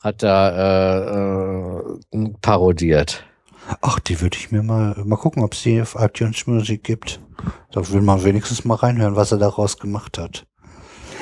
hat 0.00 0.22
er 0.22 1.96
äh, 2.12 2.16
äh, 2.16 2.28
parodiert. 2.40 3.24
Ach, 3.82 4.00
die 4.00 4.20
würde 4.20 4.36
ich 4.38 4.50
mir 4.50 4.62
mal, 4.62 4.96
mal 5.04 5.16
gucken, 5.16 5.44
ob 5.44 5.52
es 5.52 5.62
die 5.62 5.80
auf 5.80 5.96
iTunes 5.98 6.46
Musik 6.46 6.82
gibt. 6.82 7.20
Da 7.70 7.88
will 7.90 8.00
man 8.00 8.24
wenigstens 8.24 8.64
mal 8.64 8.74
reinhören, 8.74 9.16
was 9.16 9.32
er 9.32 9.38
daraus 9.38 9.78
gemacht 9.78 10.18
hat. 10.18 10.46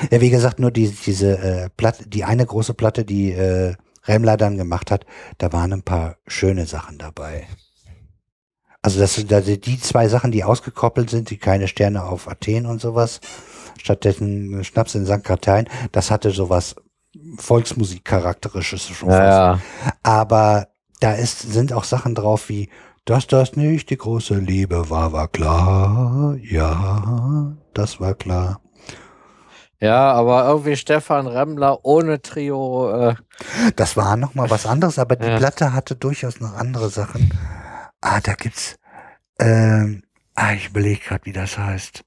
Ja, 0.09 0.21
wie 0.21 0.29
gesagt, 0.29 0.59
nur 0.59 0.71
die, 0.71 0.89
diese 0.89 1.37
äh, 1.37 1.69
Platte, 1.75 2.07
die 2.07 2.23
eine 2.23 2.45
große 2.45 2.73
Platte, 2.73 3.03
die 3.03 3.31
äh, 3.31 3.75
Remler 4.05 4.37
dann 4.37 4.57
gemacht 4.57 4.91
hat, 4.91 5.05
da 5.37 5.51
waren 5.51 5.73
ein 5.73 5.83
paar 5.83 6.15
schöne 6.25 6.65
Sachen 6.65 6.97
dabei. 6.97 7.47
Also 8.81 8.99
das, 8.99 9.23
da- 9.27 9.41
die 9.41 9.79
zwei 9.79 10.07
Sachen, 10.07 10.31
die 10.31 10.43
ausgekoppelt 10.43 11.09
sind, 11.09 11.29
die 11.29 11.37
keine 11.37 11.67
Sterne 11.67 12.03
auf 12.03 12.29
Athen 12.29 12.65
und 12.65 12.79
sowas, 12.79 13.19
stattdessen 13.81 14.63
Schnaps 14.63 14.95
in 14.95 15.05
St. 15.05 15.23
Kartein, 15.23 15.67
das 15.91 16.11
hatte 16.11 16.31
sowas 16.31 16.75
Volksmusik-charakterisches 17.37 18.87
schon 18.87 19.09
fast. 19.09 19.19
Ja, 19.19 19.59
Aber 20.03 20.67
da 20.99 21.13
ist, 21.13 21.39
sind 21.51 21.73
auch 21.73 21.83
Sachen 21.83 22.15
drauf 22.15 22.49
wie, 22.49 22.69
dass 23.05 23.27
das 23.27 23.55
nicht 23.55 23.89
die 23.89 23.97
große 23.97 24.35
Liebe 24.35 24.89
war, 24.89 25.11
war 25.13 25.27
klar. 25.27 26.35
Ja, 26.41 27.55
das 27.73 27.99
war 27.99 28.13
klar. 28.13 28.61
ja, 29.79 30.11
aber 30.11 30.45
irgendwie 30.47 30.75
Stefan 30.75 31.27
Remmler 31.27 31.79
ohne 31.83 32.21
Trio. 32.21 32.91
Äh, 33.09 33.15
Das 33.75 33.97
war 33.97 34.15
noch 34.17 34.35
mal 34.35 34.49
was 34.49 34.65
anderes, 34.65 34.99
aber 34.99 35.15
die 35.15 35.27
Ja. 35.27 35.37
Platte 35.37 35.73
hatte 35.73 35.95
durchaus 35.95 36.39
noch 36.39 36.53
andere 36.53 36.89
Sachen. 36.89 37.31
Ah, 38.01 38.21
da 38.21 38.33
gibt's, 38.33 38.77
ähm, 39.39 40.03
ah, 40.35 40.53
ich 40.53 40.67
überlege 40.67 41.01
gerade, 41.01 41.25
wie 41.25 41.33
das 41.33 41.57
heißt. 41.57 42.03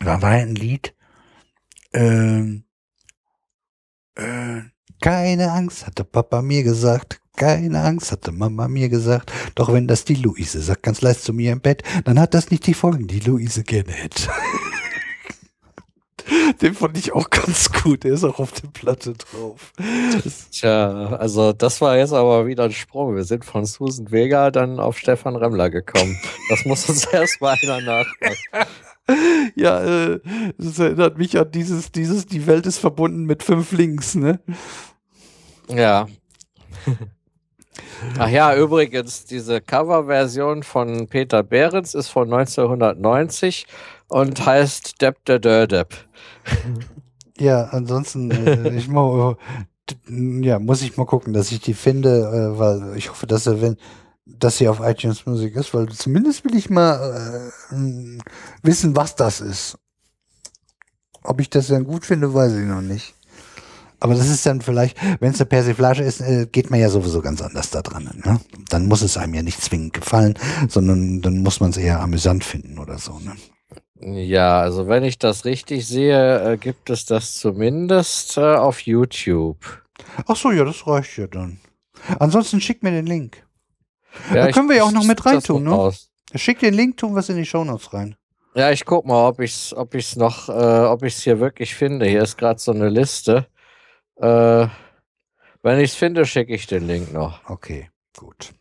Da 0.00 0.22
war 0.22 0.30
ein 0.30 0.54
Lied, 0.54 0.94
ähm, 1.92 2.64
äh, 4.14 4.62
keine 5.00 5.50
Angst, 5.52 5.86
hatte 5.86 6.04
Papa 6.04 6.42
mir 6.42 6.62
gesagt. 6.62 7.20
Keine 7.36 7.82
Angst, 7.82 8.12
hatte 8.12 8.30
Mama 8.30 8.68
mir 8.68 8.88
gesagt. 8.88 9.32
Doch 9.54 9.72
wenn 9.72 9.88
das 9.88 10.04
die 10.04 10.14
Luise 10.14 10.60
sagt, 10.60 10.82
ganz 10.82 11.00
leise 11.00 11.22
zu 11.22 11.32
mir 11.32 11.52
im 11.52 11.60
Bett, 11.60 11.82
dann 12.04 12.20
hat 12.20 12.34
das 12.34 12.50
nicht 12.50 12.66
die 12.66 12.74
Folgen, 12.74 13.06
die 13.06 13.20
Luise 13.20 13.64
gerne 13.64 13.92
hätte. 13.92 14.30
Den 16.60 16.74
fand 16.74 16.96
ich 16.98 17.12
auch 17.12 17.30
ganz 17.30 17.70
gut. 17.72 18.04
Der 18.04 18.14
ist 18.14 18.24
auch 18.24 18.38
auf 18.38 18.52
der 18.52 18.68
Platte 18.68 19.14
drauf. 19.14 19.72
tja, 20.50 21.16
also 21.16 21.52
das 21.52 21.80
war 21.80 21.96
jetzt 21.96 22.12
aber 22.12 22.46
wieder 22.46 22.64
ein 22.64 22.72
Sprung. 22.72 23.14
Wir 23.16 23.24
sind 23.24 23.44
von 23.44 23.64
Susan 23.64 24.10
Vega 24.10 24.50
dann 24.50 24.80
auf 24.80 24.98
Stefan 24.98 25.36
Remmler 25.36 25.70
gekommen. 25.70 26.18
Das 26.48 26.64
muss 26.64 26.88
uns 26.88 27.04
erstmal 27.12 27.56
einer 27.62 27.80
nachmachen. 27.80 28.66
Ja, 29.56 29.82
äh, 29.84 30.20
das 30.58 30.78
erinnert 30.78 31.18
mich 31.18 31.36
an 31.38 31.50
dieses, 31.50 31.90
dieses, 31.90 32.26
die 32.26 32.46
Welt 32.46 32.66
ist 32.66 32.78
verbunden 32.78 33.24
mit 33.24 33.42
fünf 33.42 33.72
Links, 33.72 34.14
ne? 34.14 34.40
Ja. 35.68 36.06
Ach 38.18 38.28
ja, 38.28 38.54
übrigens, 38.56 39.24
diese 39.24 39.60
Coverversion 39.60 40.62
von 40.62 41.06
Peter 41.08 41.42
Behrens 41.42 41.94
ist 41.94 42.08
von 42.08 42.32
1990 42.32 43.66
und 44.08 44.44
heißt 44.44 45.00
Depp 45.00 45.24
der 45.24 45.38
Dördep. 45.38 45.88
Ja, 47.38 47.64
ansonsten, 47.64 48.30
äh, 48.30 48.76
ich 48.76 48.88
mal, 48.88 49.36
äh, 50.08 50.46
ja, 50.46 50.58
muss 50.58 50.82
ich 50.82 50.96
mal 50.96 51.06
gucken, 51.06 51.32
dass 51.32 51.50
ich 51.50 51.60
die 51.60 51.74
finde, 51.74 52.20
äh, 52.20 52.58
weil 52.58 52.96
ich 52.96 53.10
hoffe, 53.10 53.26
dass 53.26 53.46
er, 53.46 53.60
wenn, 53.60 53.76
dass 54.26 54.58
sie 54.58 54.68
auf 54.68 54.80
iTunes 54.80 55.26
Musik 55.26 55.56
ist, 55.56 55.74
weil 55.74 55.88
zumindest 55.88 56.44
will 56.44 56.54
ich 56.54 56.70
mal 56.70 57.50
äh, 57.72 58.18
wissen, 58.62 58.94
was 58.94 59.16
das 59.16 59.40
ist. 59.40 59.78
Ob 61.24 61.40
ich 61.40 61.50
das 61.50 61.68
dann 61.68 61.84
gut 61.84 62.04
finde, 62.04 62.32
weiß 62.32 62.52
ich 62.52 62.66
noch 62.66 62.82
nicht. 62.82 63.14
Aber 64.02 64.14
das 64.14 64.28
ist 64.28 64.44
dann 64.46 64.60
vielleicht, 64.60 64.96
wenn 65.20 65.30
es 65.30 65.38
eine 65.40 65.46
Persiflage 65.46 66.02
ist, 66.02 66.20
äh, 66.20 66.46
geht 66.50 66.70
man 66.70 66.80
ja 66.80 66.88
sowieso 66.88 67.22
ganz 67.22 67.40
anders 67.40 67.70
da 67.70 67.82
dran. 67.82 68.10
Ne? 68.24 68.40
Dann 68.68 68.86
muss 68.86 69.00
es 69.02 69.16
einem 69.16 69.32
ja 69.34 69.42
nicht 69.42 69.62
zwingend 69.62 69.92
gefallen, 69.92 70.36
sondern 70.68 71.22
dann 71.22 71.38
muss 71.38 71.60
man 71.60 71.70
es 71.70 71.76
eher 71.76 72.00
amüsant 72.00 72.42
finden 72.42 72.80
oder 72.80 72.98
so. 72.98 73.20
Ne? 73.20 73.36
Ja, 74.20 74.60
also 74.60 74.88
wenn 74.88 75.04
ich 75.04 75.20
das 75.20 75.44
richtig 75.44 75.86
sehe, 75.86 76.52
äh, 76.54 76.56
gibt 76.56 76.90
es 76.90 77.04
das 77.04 77.36
zumindest 77.36 78.36
äh, 78.38 78.56
auf 78.56 78.80
YouTube. 78.80 79.58
Ach 80.26 80.34
so, 80.34 80.50
ja, 80.50 80.64
das 80.64 80.84
reicht 80.84 81.16
ja 81.16 81.28
dann. 81.28 81.60
Ansonsten 82.18 82.60
schick 82.60 82.82
mir 82.82 82.90
den 82.90 83.06
Link. 83.06 83.46
Ja, 84.34 84.46
Da 84.46 84.50
können 84.50 84.68
wir 84.68 84.78
ja 84.78 84.82
auch 84.82 84.90
noch 84.90 85.04
mit 85.04 85.24
reintun, 85.24 85.62
ne? 85.62 85.70
raus. 85.70 86.10
Schick 86.34 86.58
den 86.58 86.74
Link, 86.74 86.96
tun 86.96 87.14
wir 87.14 87.20
es 87.20 87.28
in 87.28 87.36
die 87.36 87.46
Shownotes 87.46 87.92
rein. 87.92 88.16
Ja, 88.56 88.72
ich 88.72 88.84
guck 88.84 89.06
mal, 89.06 89.28
ob 89.28 89.38
ich's, 89.38 89.72
ob 89.72 89.94
ich's 89.94 90.16
noch, 90.16 90.48
äh, 90.48 90.52
ob 90.52 91.04
ich's 91.04 91.22
hier 91.22 91.38
wirklich 91.38 91.76
finde. 91.76 92.06
Hier 92.06 92.22
ist 92.22 92.36
gerade 92.36 92.58
so 92.58 92.72
eine 92.72 92.88
Liste. 92.88 93.46
Äh, 94.22 94.68
wenn 95.62 95.80
ich's 95.80 95.94
finde, 95.94 96.24
schicke 96.26 96.54
ich 96.54 96.66
den 96.66 96.86
Link 96.86 97.12
noch. 97.12 97.40
Okay, 97.48 97.90
gut. 98.16 98.52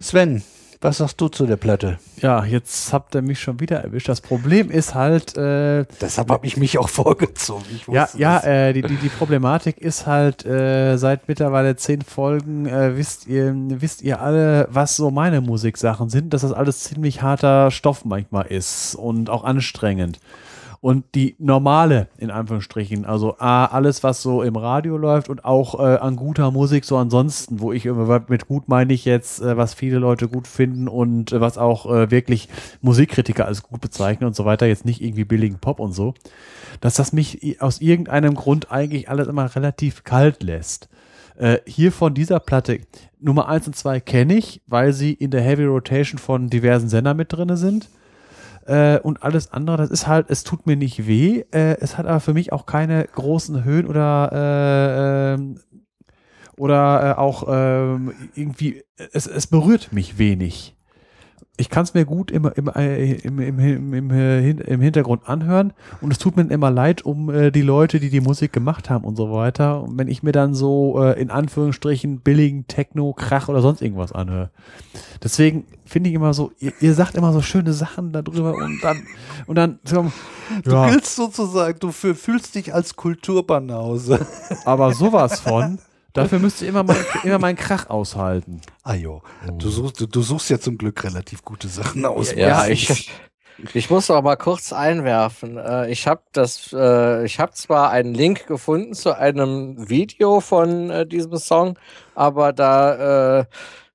Sven, 0.00 0.42
was 0.80 0.96
sagst 0.96 1.20
du 1.20 1.28
zu 1.28 1.44
der 1.44 1.56
Platte? 1.56 1.98
Ja, 2.22 2.42
jetzt 2.42 2.94
habt 2.94 3.14
ihr 3.14 3.20
mich 3.20 3.38
schon 3.38 3.60
wieder 3.60 3.80
erwischt. 3.80 4.08
Das 4.08 4.22
Problem 4.22 4.70
ist 4.70 4.94
halt, 4.94 5.36
äh, 5.36 5.84
Deshalb 6.00 6.30
habe 6.30 6.46
ich 6.46 6.56
mich 6.56 6.78
auch 6.78 6.88
vorgezogen. 6.90 7.64
Ich 7.74 7.86
ja, 7.86 8.08
ja, 8.16 8.40
äh, 8.40 8.72
die, 8.72 8.80
die, 8.80 8.96
die 8.96 9.10
Problematik 9.10 9.76
ist 9.76 10.06
halt, 10.06 10.46
äh, 10.46 10.96
seit 10.96 11.28
mittlerweile 11.28 11.76
zehn 11.76 12.00
Folgen 12.00 12.64
äh, 12.64 12.96
wisst 12.96 13.26
ihr, 13.26 13.52
wisst 13.54 14.00
ihr 14.00 14.22
alle, 14.22 14.66
was 14.70 14.96
so 14.96 15.10
meine 15.10 15.42
Musiksachen 15.42 16.08
sind, 16.08 16.32
dass 16.32 16.40
das 16.40 16.52
alles 16.52 16.84
ziemlich 16.84 17.20
harter 17.20 17.70
Stoff 17.70 18.06
manchmal 18.06 18.46
ist 18.46 18.94
und 18.94 19.28
auch 19.28 19.44
anstrengend. 19.44 20.18
Und 20.82 21.14
die 21.14 21.36
normale, 21.38 22.08
in 22.16 22.30
Anführungsstrichen, 22.30 23.04
also 23.04 23.36
A, 23.38 23.66
alles, 23.66 24.02
was 24.02 24.22
so 24.22 24.42
im 24.42 24.56
Radio 24.56 24.96
läuft 24.96 25.28
und 25.28 25.44
auch 25.44 25.78
äh, 25.78 25.98
an 25.98 26.16
guter 26.16 26.50
Musik, 26.50 26.86
so 26.86 26.96
ansonsten, 26.96 27.60
wo 27.60 27.70
ich 27.70 27.84
immer 27.84 28.24
mit 28.28 28.48
gut 28.48 28.66
meine 28.66 28.94
ich 28.94 29.04
jetzt, 29.04 29.42
äh, 29.42 29.58
was 29.58 29.74
viele 29.74 29.98
Leute 29.98 30.26
gut 30.26 30.46
finden 30.46 30.88
und 30.88 31.32
äh, 31.32 31.40
was 31.42 31.58
auch 31.58 31.84
äh, 31.84 32.10
wirklich 32.10 32.48
Musikkritiker 32.80 33.44
als 33.44 33.62
gut 33.62 33.82
bezeichnen 33.82 34.26
und 34.26 34.34
so 34.34 34.46
weiter, 34.46 34.64
jetzt 34.64 34.86
nicht 34.86 35.02
irgendwie 35.02 35.24
billigen 35.24 35.58
Pop 35.58 35.80
und 35.80 35.92
so, 35.92 36.14
dass 36.80 36.94
das 36.94 37.12
mich 37.12 37.60
aus 37.60 37.82
irgendeinem 37.82 38.34
Grund 38.34 38.72
eigentlich 38.72 39.10
alles 39.10 39.28
immer 39.28 39.54
relativ 39.54 40.04
kalt 40.04 40.42
lässt. 40.42 40.88
Äh, 41.36 41.58
hier 41.66 41.92
von 41.92 42.14
dieser 42.14 42.40
Platte, 42.40 42.80
Nummer 43.20 43.48
eins 43.48 43.66
und 43.66 43.76
zwei 43.76 44.00
kenne 44.00 44.34
ich, 44.34 44.62
weil 44.66 44.94
sie 44.94 45.12
in 45.12 45.30
der 45.30 45.42
Heavy 45.42 45.64
Rotation 45.64 46.18
von 46.18 46.48
diversen 46.48 46.88
Sendern 46.88 47.18
mit 47.18 47.34
drinne 47.34 47.58
sind. 47.58 47.90
Äh, 48.66 48.98
und 49.00 49.22
alles 49.22 49.52
andere, 49.52 49.78
das 49.78 49.90
ist 49.90 50.06
halt, 50.06 50.26
es 50.30 50.44
tut 50.44 50.66
mir 50.66 50.76
nicht 50.76 51.06
weh. 51.06 51.44
Äh, 51.52 51.78
es 51.80 51.98
hat 51.98 52.06
aber 52.06 52.20
für 52.20 52.34
mich 52.34 52.52
auch 52.52 52.66
keine 52.66 53.04
großen 53.04 53.64
Höhen 53.64 53.86
oder, 53.86 54.30
äh, 54.32 55.34
ähm, 55.34 55.60
Oder 56.56 57.12
äh, 57.16 57.18
auch 57.18 57.44
ähm, 57.48 58.12
irgendwie, 58.34 58.84
es, 59.12 59.26
es 59.26 59.46
berührt 59.46 59.92
mich 59.92 60.18
wenig. 60.18 60.76
Ich 61.60 61.68
kann 61.68 61.84
es 61.84 61.92
mir 61.94 62.04
gut 62.06 62.30
im, 62.30 62.50
im, 62.54 62.68
äh, 62.74 63.12
im, 63.16 64.10
äh, 64.10 64.50
im 64.50 64.80
Hintergrund 64.80 65.28
anhören 65.28 65.72
und 66.00 66.10
es 66.10 66.18
tut 66.18 66.36
mir 66.36 66.42
immer 66.50 66.70
leid 66.70 67.02
um 67.04 67.28
äh, 67.28 67.50
die 67.50 67.60
Leute, 67.62 68.00
die 68.00 68.08
die 68.08 68.20
Musik 68.22 68.52
gemacht 68.52 68.88
haben 68.88 69.04
und 69.04 69.16
so 69.16 69.30
weiter. 69.32 69.82
Und 69.82 69.98
wenn 69.98 70.08
ich 70.08 70.22
mir 70.22 70.32
dann 70.32 70.54
so 70.54 71.02
äh, 71.02 71.20
in 71.20 71.30
Anführungsstrichen 71.30 72.20
billigen 72.20 72.66
Techno, 72.66 73.12
Krach 73.12 73.48
oder 73.48 73.60
sonst 73.60 73.82
irgendwas 73.82 74.12
anhöre. 74.12 74.50
Deswegen 75.22 75.66
finde 75.84 76.08
ich 76.10 76.16
immer 76.16 76.32
so, 76.32 76.50
ihr, 76.60 76.72
ihr 76.80 76.94
sagt 76.94 77.14
immer 77.14 77.32
so 77.32 77.42
schöne 77.42 77.72
Sachen 77.74 78.12
darüber 78.12 78.54
und 78.54 78.80
dann, 78.82 79.02
und 79.46 79.56
dann, 79.56 79.78
so, 79.84 80.10
Du 80.64 80.72
ja, 80.72 80.90
willst 80.90 81.14
sozusagen, 81.14 81.78
du 81.78 81.88
fü- 81.90 82.14
fühlst 82.14 82.54
dich 82.54 82.74
als 82.74 82.96
Kulturbanause. 82.96 84.26
aber 84.64 84.92
sowas 84.94 85.40
von, 85.40 85.78
dafür 86.12 86.38
müsst 86.38 86.62
ihr 86.62 86.68
immer, 86.68 86.82
mein, 86.82 86.96
immer 87.24 87.38
meinen 87.38 87.56
Krach 87.56 87.88
aushalten. 87.90 88.60
Ah 88.82 88.94
jo, 88.94 89.22
du 89.58 89.68
suchst, 89.68 90.00
du, 90.00 90.06
du 90.06 90.22
suchst 90.22 90.50
ja 90.50 90.58
zum 90.58 90.78
Glück 90.78 91.02
relativ 91.04 91.42
gute 91.44 91.68
Sachen 91.68 92.04
aus. 92.04 92.32
Ja, 92.32 92.66
Ja, 92.66 92.66
ich, 92.68 93.10
ich 93.74 93.90
muss 93.90 94.10
auch 94.10 94.22
mal 94.22 94.36
kurz 94.36 94.72
einwerfen. 94.72 95.56
Äh, 95.56 95.90
Ich 95.90 96.06
habe 96.06 96.22
das, 96.32 96.72
äh, 96.72 97.24
ich 97.24 97.38
habe 97.40 97.52
zwar 97.52 97.90
einen 97.90 98.14
Link 98.14 98.46
gefunden 98.46 98.94
zu 98.94 99.16
einem 99.16 99.88
Video 99.88 100.40
von 100.40 100.90
äh, 100.90 101.06
diesem 101.06 101.36
Song, 101.36 101.78
aber 102.14 102.52
da, 102.52 103.46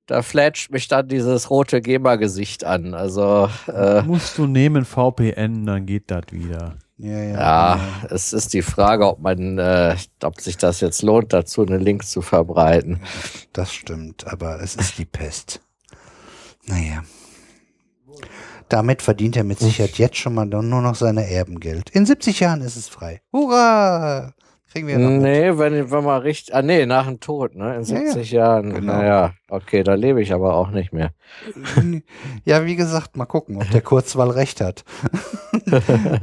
da 0.07 0.21
flatscht 0.21 0.71
mich 0.71 0.87
dann 0.87 1.07
dieses 1.07 1.49
rote 1.49 1.81
GEMA-Gesicht 1.81 2.63
an. 2.63 2.93
Also 2.93 3.49
äh, 3.67 4.03
Musst 4.03 4.37
du 4.37 4.45
nehmen 4.45 4.85
VPN, 4.85 5.65
dann 5.65 5.85
geht 5.85 6.11
das 6.11 6.25
wieder. 6.31 6.75
Ja, 6.97 7.21
ja. 7.21 7.39
ja, 7.39 7.79
es 8.09 8.31
ist 8.31 8.53
die 8.53 8.61
Frage, 8.61 9.05
ob 9.07 9.19
man, 9.19 9.57
äh, 9.57 9.97
ob 10.23 10.39
sich 10.39 10.55
das 10.57 10.79
jetzt 10.79 11.01
lohnt, 11.01 11.33
dazu 11.33 11.61
einen 11.61 11.81
Link 11.81 12.05
zu 12.05 12.21
verbreiten. 12.21 13.01
Das 13.51 13.73
stimmt, 13.73 14.25
aber 14.27 14.61
es 14.61 14.75
ist 14.75 14.97
die 14.97 15.05
Pest. 15.05 15.61
Naja. 16.65 17.03
Damit 18.69 19.01
verdient 19.01 19.35
er 19.35 19.43
mit 19.43 19.59
Sicherheit 19.59 19.97
jetzt 19.97 20.17
schon 20.17 20.33
mal 20.33 20.45
nur 20.45 20.63
noch 20.63 20.95
seine 20.95 21.29
Erbengeld. 21.29 21.89
In 21.91 22.05
70 22.05 22.39
Jahren 22.39 22.61
ist 22.61 22.77
es 22.77 22.87
frei. 22.87 23.21
Hurra! 23.31 24.33
Kriegen 24.75 24.87
wir 24.89 24.99
noch 24.99 25.09
mit. 25.09 25.21
Nee, 25.21 25.57
wenn, 25.57 25.89
wenn 25.89 26.03
man 26.03 26.21
richtig, 26.21 26.53
ah 26.53 26.61
nee, 26.61 26.85
nach 26.85 27.05
dem 27.07 27.21
Tod, 27.21 27.55
ne, 27.55 27.77
in 27.77 27.83
Ja, 27.83 27.95
ja. 27.95 28.11
70 28.11 28.31
Jahren. 28.31 28.73
Genau. 28.73 28.91
Naja, 28.91 29.31
okay, 29.49 29.83
da 29.83 29.93
lebe 29.93 30.21
ich 30.21 30.33
aber 30.33 30.53
auch 30.55 30.69
nicht 30.71 30.91
mehr. 30.91 31.11
Ja, 32.43 32.65
wie 32.65 32.75
gesagt, 32.75 33.15
mal 33.15 33.25
gucken, 33.25 33.55
ob 33.55 33.69
der 33.71 33.81
Kurzwahl 33.81 34.29
recht 34.31 34.59
hat. 34.59 34.83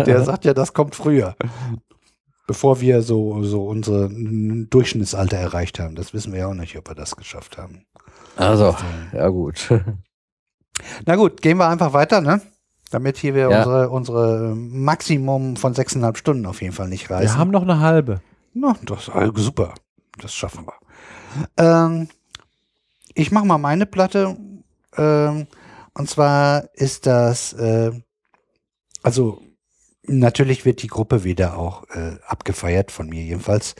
der 0.06 0.22
sagt 0.22 0.44
ja, 0.44 0.52
das 0.52 0.74
kommt 0.74 0.94
früher. 0.94 1.34
Bevor 2.46 2.80
wir 2.82 3.00
so, 3.00 3.42
so 3.42 3.64
unsere 3.64 4.10
Durchschnittsalter 4.12 5.38
erreicht 5.38 5.78
haben. 5.80 5.94
Das 5.94 6.12
wissen 6.12 6.32
wir 6.34 6.40
ja 6.40 6.46
auch 6.48 6.54
nicht, 6.54 6.76
ob 6.76 6.90
wir 6.90 6.94
das 6.94 7.16
geschafft 7.16 7.56
haben. 7.56 7.86
Also, 8.36 8.76
ja 9.14 9.28
gut. 9.28 9.70
Na 11.06 11.16
gut, 11.16 11.40
gehen 11.40 11.56
wir 11.56 11.68
einfach 11.68 11.94
weiter, 11.94 12.20
ne? 12.20 12.42
Damit 12.90 13.16
hier 13.16 13.34
wir 13.34 13.48
Ja. 13.50 13.58
unsere, 13.58 13.88
unsere 13.88 14.54
Maximum 14.54 15.56
von 15.56 15.72
sechseinhalb 15.72 16.18
Stunden 16.18 16.44
auf 16.44 16.60
jeden 16.60 16.74
Fall 16.74 16.88
nicht 16.88 17.10
reißen. 17.10 17.34
Wir 17.36 17.38
haben 17.38 17.50
noch 17.50 17.62
eine 17.62 17.80
halbe. 17.80 18.20
Na, 18.54 18.76
das 18.84 19.08
ist 19.08 19.36
super. 19.36 19.74
Das 20.18 20.34
schaffen 20.34 20.66
wir. 20.66 20.74
Ähm, 21.56 22.08
ich 23.14 23.30
mache 23.30 23.46
mal 23.46 23.58
meine 23.58 23.86
Platte. 23.86 24.36
Ähm, 24.96 25.46
und 25.94 26.08
zwar 26.08 26.68
ist 26.74 27.06
das, 27.06 27.52
äh, 27.54 27.92
also 29.02 29.42
natürlich 30.06 30.64
wird 30.64 30.82
die 30.82 30.88
Gruppe 30.88 31.24
wieder 31.24 31.56
auch 31.56 31.88
äh, 31.90 32.16
abgefeiert, 32.26 32.90
von 32.90 33.08
mir 33.08 33.22
jedenfalls, 33.22 33.74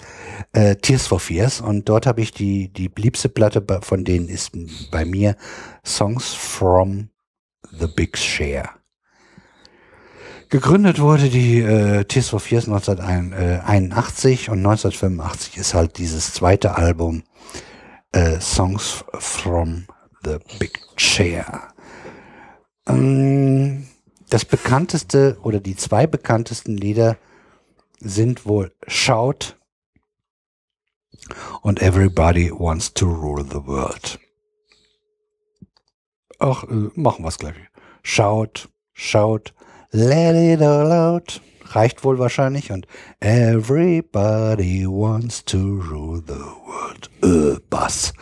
äh, 0.52 0.76
Tears 0.76 1.06
for 1.06 1.20
Fears. 1.20 1.60
Und 1.60 1.88
dort 1.88 2.06
habe 2.06 2.20
ich 2.22 2.32
die, 2.32 2.72
die 2.72 2.90
liebste 2.96 3.28
Platte 3.28 3.64
von 3.82 4.04
denen 4.04 4.28
ist 4.28 4.52
bei 4.90 5.04
mir 5.04 5.36
Songs 5.84 6.32
from 6.32 7.10
the 7.70 7.86
Big 7.86 8.16
Share. 8.16 8.81
Gegründet 10.52 11.00
wurde 11.00 11.30
die 11.30 11.60
äh, 11.60 12.04
Tears 12.04 12.28
for 12.28 12.38
Fears 12.38 12.68
1981 12.68 14.50
und 14.50 14.58
1985 14.58 15.56
ist 15.56 15.72
halt 15.72 15.96
dieses 15.96 16.34
zweite 16.34 16.74
Album 16.74 17.22
äh, 18.12 18.38
Songs 18.38 19.02
from 19.14 19.86
the 20.22 20.36
Big 20.58 20.78
Chair. 20.98 21.72
Ähm, 22.86 23.88
das 24.28 24.44
bekannteste 24.44 25.38
oder 25.42 25.58
die 25.58 25.74
zwei 25.74 26.06
bekanntesten 26.06 26.76
Lieder 26.76 27.16
sind 28.00 28.44
wohl 28.44 28.74
Shout 28.86 29.56
und 31.62 31.80
Everybody 31.80 32.50
Wants 32.50 32.92
to 32.92 33.06
Rule 33.06 33.46
the 33.48 33.66
World. 33.66 34.20
Ach, 36.38 36.64
äh, 36.64 36.90
machen 36.94 37.24
wir 37.24 37.28
es 37.28 37.38
gleich. 37.38 37.56
Shout, 38.02 38.68
shout, 38.92 39.54
let 39.92 40.34
it 40.34 40.62
all 40.62 40.90
out. 40.90 41.40
Reicht 41.66 42.04
wohl 42.04 42.18
wahrscheinlich. 42.18 42.70
Und 42.70 42.86
everybody 43.20 44.86
wants 44.86 45.44
to 45.44 45.58
rule 45.58 46.22
the 46.26 46.34
world. 46.34 47.10
Äh, 47.22 47.60
Bass. 47.70 48.12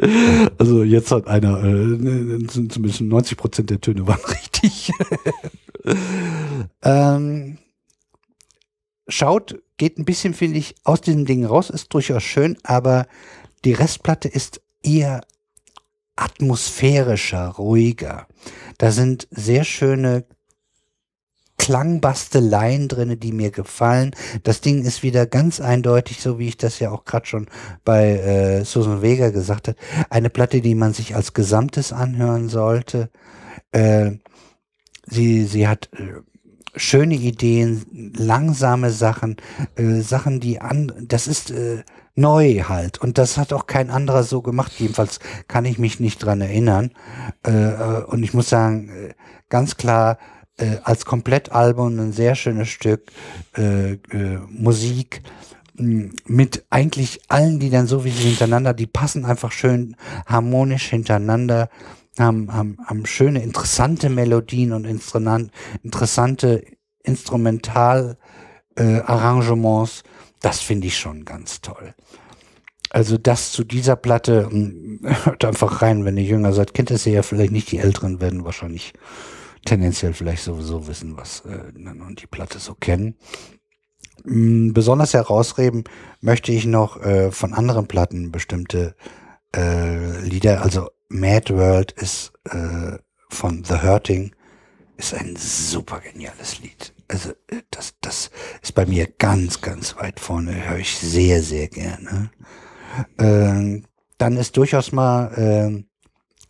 also 0.58 0.82
jetzt 0.82 1.10
hat 1.10 1.26
einer, 1.26 1.62
äh, 1.62 2.48
sind 2.48 2.72
zumindest 2.72 3.00
90 3.02 3.36
Prozent 3.36 3.70
der 3.70 3.80
Töne 3.80 4.06
waren 4.06 4.20
richtig. 4.28 4.92
ähm, 6.82 7.58
schaut, 9.08 9.60
geht 9.76 9.98
ein 9.98 10.04
bisschen, 10.04 10.34
finde 10.34 10.58
ich, 10.58 10.74
aus 10.84 11.00
diesem 11.00 11.26
Ding 11.26 11.44
raus, 11.44 11.70
ist 11.70 11.92
durchaus 11.92 12.22
schön, 12.22 12.56
aber 12.62 13.06
die 13.64 13.72
Restplatte 13.72 14.28
ist 14.28 14.62
eher 14.82 15.20
atmosphärischer, 16.20 17.48
ruhiger. 17.48 18.26
Da 18.78 18.92
sind 18.92 19.26
sehr 19.30 19.64
schöne 19.64 20.24
Klangbasteleien 21.58 22.88
drinne, 22.88 23.16
die 23.16 23.32
mir 23.32 23.50
gefallen. 23.50 24.12
Das 24.42 24.60
Ding 24.60 24.84
ist 24.84 25.02
wieder 25.02 25.26
ganz 25.26 25.60
eindeutig, 25.60 26.20
so 26.20 26.38
wie 26.38 26.48
ich 26.48 26.56
das 26.56 26.78
ja 26.78 26.90
auch 26.90 27.04
gerade 27.04 27.26
schon 27.26 27.46
bei 27.84 28.12
äh, 28.12 28.64
Susan 28.64 29.02
Vega 29.02 29.30
gesagt 29.30 29.68
hat, 29.68 29.76
eine 30.08 30.30
Platte, 30.30 30.62
die 30.62 30.74
man 30.74 30.94
sich 30.94 31.14
als 31.14 31.34
Gesamtes 31.34 31.92
anhören 31.92 32.48
sollte. 32.48 33.10
Äh, 33.72 34.12
sie, 35.06 35.44
sie 35.44 35.68
hat 35.68 35.90
äh, 35.92 36.22
schöne 36.76 37.14
Ideen, 37.14 38.12
langsame 38.16 38.90
Sachen, 38.90 39.36
äh, 39.76 40.00
Sachen, 40.00 40.40
die 40.40 40.60
an, 40.60 40.92
das 41.00 41.26
ist 41.26 41.50
äh, 41.50 41.82
neu 42.20 42.62
halt. 42.68 42.98
Und 42.98 43.18
das 43.18 43.38
hat 43.38 43.52
auch 43.52 43.66
kein 43.66 43.90
anderer 43.90 44.22
so 44.22 44.42
gemacht. 44.42 44.72
Jedenfalls 44.78 45.18
kann 45.48 45.64
ich 45.64 45.78
mich 45.78 46.00
nicht 46.00 46.18
dran 46.18 46.40
erinnern. 46.40 46.92
Äh, 47.46 47.50
äh, 47.50 48.04
und 48.04 48.22
ich 48.22 48.34
muss 48.34 48.48
sagen, 48.48 48.88
äh, 48.88 49.14
ganz 49.48 49.76
klar, 49.76 50.18
äh, 50.60 50.78
als 50.84 51.06
Komplettalbum 51.06 51.98
ein 51.98 52.12
sehr 52.12 52.34
schönes 52.34 52.68
Stück 52.68 53.10
äh, 53.56 53.92
äh, 53.92 54.38
Musik 54.48 55.22
mit 55.76 56.66
eigentlich 56.68 57.20
allen 57.28 57.58
Liedern 57.58 57.86
so 57.86 58.04
wie 58.04 58.10
sie 58.10 58.28
hintereinander, 58.28 58.74
die 58.74 58.86
passen 58.86 59.24
einfach 59.24 59.50
schön 59.50 59.96
harmonisch 60.26 60.90
hintereinander, 60.90 61.70
haben, 62.18 62.52
haben, 62.52 62.76
haben 62.84 63.06
schöne, 63.06 63.42
interessante 63.42 64.10
Melodien 64.10 64.74
und 64.74 64.84
interessante 64.84 66.62
Instrumental 67.02 68.18
Arrangements. 68.76 70.02
Das 70.40 70.60
finde 70.60 70.86
ich 70.86 70.98
schon 70.98 71.24
ganz 71.24 71.60
toll. 71.60 71.94
Also 72.90 73.18
das 73.18 73.52
zu 73.52 73.62
dieser 73.62 73.96
Platte, 73.96 74.48
mh, 74.50 75.24
hört 75.24 75.44
einfach 75.44 75.82
rein, 75.82 76.04
wenn 76.04 76.16
ihr 76.16 76.24
jünger 76.24 76.52
seid, 76.52 76.74
kennt 76.74 76.90
es 76.90 77.04
ja 77.04 77.22
vielleicht 77.22 77.52
nicht, 77.52 77.70
die 77.70 77.78
Älteren 77.78 78.20
werden 78.20 78.44
wahrscheinlich 78.44 78.92
tendenziell 79.64 80.12
vielleicht 80.12 80.42
sowieso 80.42 80.86
wissen, 80.88 81.16
was 81.16 81.42
äh, 81.46 81.72
und 81.76 82.22
die 82.22 82.26
Platte 82.26 82.58
so 82.58 82.74
kennen. 82.74 83.16
Mm, 84.24 84.72
Besonders 84.72 85.14
herausheben 85.14 85.84
möchte 86.20 86.52
ich 86.52 86.66
noch 86.66 87.00
äh, 87.02 87.30
von 87.30 87.54
anderen 87.54 87.86
Platten 87.86 88.32
bestimmte 88.32 88.94
äh, 89.54 90.20
Lieder. 90.20 90.62
Also 90.62 90.90
Mad 91.08 91.54
World 91.54 91.92
ist 91.92 92.32
äh, 92.44 92.98
von 93.28 93.64
The 93.64 93.82
Hurting 93.82 94.34
ist 94.96 95.14
ein 95.14 95.36
super 95.36 96.00
geniales 96.00 96.60
Lied. 96.60 96.92
Also 97.10 97.30
äh, 97.48 97.62
das, 97.70 97.94
das 98.00 98.30
ist 98.62 98.74
bei 98.74 98.86
mir 98.86 99.06
ganz, 99.06 99.60
ganz 99.60 99.96
weit 99.96 100.20
vorne. 100.20 100.68
Höre 100.68 100.78
ich 100.78 100.96
sehr, 100.96 101.42
sehr 101.42 101.68
gerne. 101.68 102.30
Ähm, 103.18 103.84
dann 104.18 104.36
ist 104.36 104.56
durchaus 104.56 104.92
mal 104.92 105.32
ähm, 105.36 105.86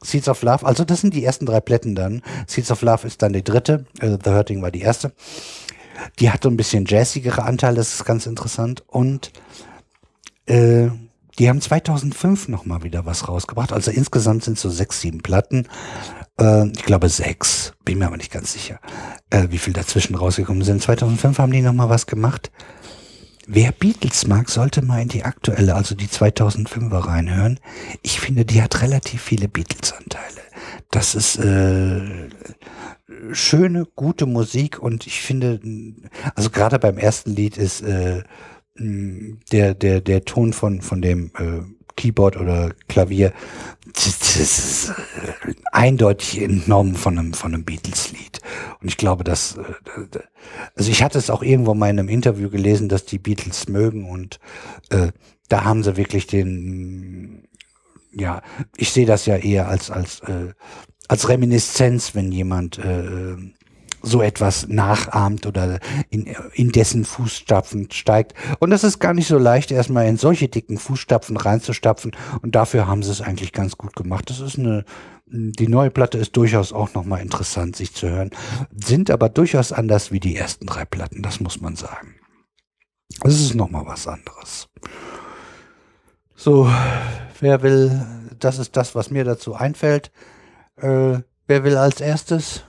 Seeds 0.03 0.28
of 0.28 0.43
Love, 0.43 0.67
also 0.67 0.85
das 0.85 1.03
sind 1.03 1.15
die 1.15 1.25
ersten 1.25 1.47
drei 1.47 1.60
Plätten 1.60 1.94
dann. 1.94 2.23
Seeds 2.47 2.71
of 2.71 2.83
Love 2.83 3.07
ist 3.07 3.23
dann 3.23 3.33
die 3.33 3.44
dritte, 3.44 3.87
äh, 4.01 4.17
The 4.23 4.31
Hurting 4.31 4.62
war 4.62 4.71
die 4.71 4.81
erste. 4.81 5.12
Die 6.19 6.31
hat 6.31 6.43
so 6.43 6.49
ein 6.49 6.57
bisschen 6.57 6.87
jazzigere 6.87 7.43
Anteil, 7.43 7.75
das 7.75 7.94
ist 7.94 8.05
ganz 8.05 8.26
interessant. 8.26 8.83
Und 8.87 9.33
äh, 10.47 10.89
die 11.39 11.49
haben 11.49 11.60
2005 11.60 12.49
nochmal 12.49 12.83
wieder 12.83 13.07
was 13.07 13.28
rausgebracht. 13.28 13.73
Also 13.73 13.91
insgesamt 13.91 14.44
sind 14.44 14.59
so 14.59 14.69
sechs, 14.69 15.01
sieben 15.01 15.21
Platten. 15.21 15.69
Äh, 16.40 16.69
ich 16.69 16.85
glaube 16.85 17.08
sechs, 17.08 17.73
bin 17.85 17.99
mir 17.99 18.06
aber 18.06 18.17
nicht 18.17 18.33
ganz 18.33 18.53
sicher, 18.53 18.81
äh, 19.31 19.49
wie 19.51 19.58
viel 19.58 19.73
dazwischen 19.73 20.15
rausgekommen 20.15 20.62
sind. 20.62 20.83
2005 20.83 21.39
haben 21.39 21.53
die 21.53 21.62
nochmal 21.62 21.89
was 21.89 22.06
gemacht. 22.06 22.51
Wer 23.47 23.73
Beatles 23.73 24.26
mag, 24.26 24.49
sollte 24.49 24.83
mal 24.83 25.03
in 25.03 25.08
die 25.08 25.24
aktuelle, 25.24 25.74
also 25.74 25.94
die 25.94 26.06
2005er 26.06 27.06
reinhören. 27.06 27.58
Ich 28.03 28.21
finde, 28.21 28.44
die 28.44 28.62
hat 28.62 28.83
relativ 28.83 29.23
viele 29.23 29.49
Beatles-Anteile. 29.49 30.40
Das 30.90 31.15
ist 31.15 31.37
äh, 31.39 32.28
schöne, 33.33 33.87
gute 33.97 34.26
Musik 34.26 34.78
und 34.78 35.06
ich 35.06 35.21
finde, 35.23 35.60
also 36.35 36.51
gerade 36.51 36.78
beim 36.78 36.99
ersten 36.99 37.35
Lied 37.35 37.56
ist 37.56 37.81
äh, 37.83 38.23
der, 38.76 39.74
der, 39.74 40.01
der 40.01 40.24
Ton 40.24 40.53
von, 40.53 40.81
von 40.81 41.03
dem 41.03 41.33
äh, 41.37 41.62
Keyboard 42.01 42.39
oder 42.39 42.71
Klavier, 42.89 43.35
das, 43.93 44.37
ist 44.37 44.89
äh, 44.89 45.53
eindeutig 45.71 46.41
entnommen 46.41 46.95
von 46.95 47.19
einem, 47.19 47.35
von 47.35 47.53
einem 47.53 47.65
Beatles-Lied. 47.65 48.41
Und 48.81 48.89
ich 48.89 48.97
glaube, 48.97 49.23
dass, 49.23 49.59
äh, 49.59 50.19
also 50.75 50.91
ich 50.91 51.03
hatte 51.03 51.19
es 51.19 51.29
auch 51.29 51.43
irgendwo 51.43 51.75
mal 51.75 51.91
in 51.91 51.99
einem 51.99 52.09
Interview 52.09 52.49
gelesen, 52.49 52.89
dass 52.89 53.05
die 53.05 53.19
Beatles 53.19 53.69
mögen 53.69 54.09
und 54.09 54.41
äh, 54.89 55.09
da 55.51 55.65
haben 55.65 55.83
sie 55.83 55.99
wirklich 55.99 56.27
den, 56.27 57.47
ja, 58.13 58.41
ich 58.79 58.93
sehe 58.93 59.07
das 59.07 59.27
ja 59.27 59.37
eher 59.37 59.69
als, 59.69 59.91
als, 59.91 60.21
äh, 60.21 60.55
als 61.07 61.29
Reminiszenz, 61.29 62.15
wenn 62.15 62.33
jemand 62.33 62.79
äh, 62.79 63.37
so 64.03 64.23
etwas 64.23 64.69
nachahmt 64.69 65.47
oder 65.47 65.81
in, 66.09 66.27
in 66.55 66.71
dessen 66.71 67.05
Fußstapfen 67.05 67.91
steigt. 67.91 68.35
Und 68.59 68.73
es 68.73 68.85
ist 68.85 68.99
gar 68.99 69.15
nicht 69.15 69.29
so 69.29 69.39
leicht, 69.39 69.71
erstmal 69.71 70.07
in 70.07 70.17
solche 70.17 70.49
dicken 70.49 70.79
Fußstapfen 70.79 71.37
reinzustapfen. 71.37 72.13
Und 72.43 72.55
dafür 72.55 72.87
haben 72.87 73.03
sie 73.03 73.11
es 73.11 73.21
eigentlich 73.21 73.53
ganz 73.53 73.77
gut 73.77 73.95
gemacht. 73.95 74.31
Das 74.31 74.41
ist 74.41 74.59
eine, 74.59 74.85
die 75.27 75.69
neue 75.69 75.91
Platte 75.91 76.19
ist 76.19 76.37
durchaus 76.37 76.73
auch 76.73 76.95
nochmal 76.95 77.21
interessant, 77.21 77.77
sich 77.77 77.95
zu 77.95 78.09
hören. 78.09 78.31
Sind 78.75 79.11
aber 79.11 79.29
durchaus 79.29 79.73
anders 79.73 80.11
wie 80.13 80.21
die 80.21 80.37
ersten 80.37 80.67
drei 80.67 80.85
Platten, 80.85 81.23
das 81.23 81.41
muss 81.41 81.61
man 81.61 81.77
sagen. 81.77 82.15
Es 83.25 83.41
ist 83.41 83.55
nochmal 83.55 83.87
was 83.87 84.07
anderes. 84.07 84.69
So, 86.35 86.71
wer 87.41 87.63
will, 87.63 88.07
das 88.39 88.59
ist 88.59 88.77
das, 88.77 88.95
was 88.95 89.11
mir 89.11 89.25
dazu 89.25 89.55
einfällt. 89.55 90.11
Äh, 90.77 91.19
wer 91.47 91.65
will 91.65 91.77
als 91.77 92.01
erstes? 92.01 92.65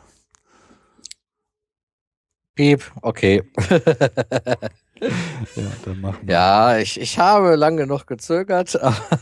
Piep, 2.55 2.83
okay. 3.01 3.43
Ja, 5.55 5.63
dann 5.83 5.99
machen 5.99 6.27
wir. 6.27 6.33
Ja, 6.33 6.77
ich, 6.77 6.99
ich 6.99 7.17
habe 7.17 7.55
lange 7.55 7.87
noch 7.87 8.05
gezögert. 8.05 8.79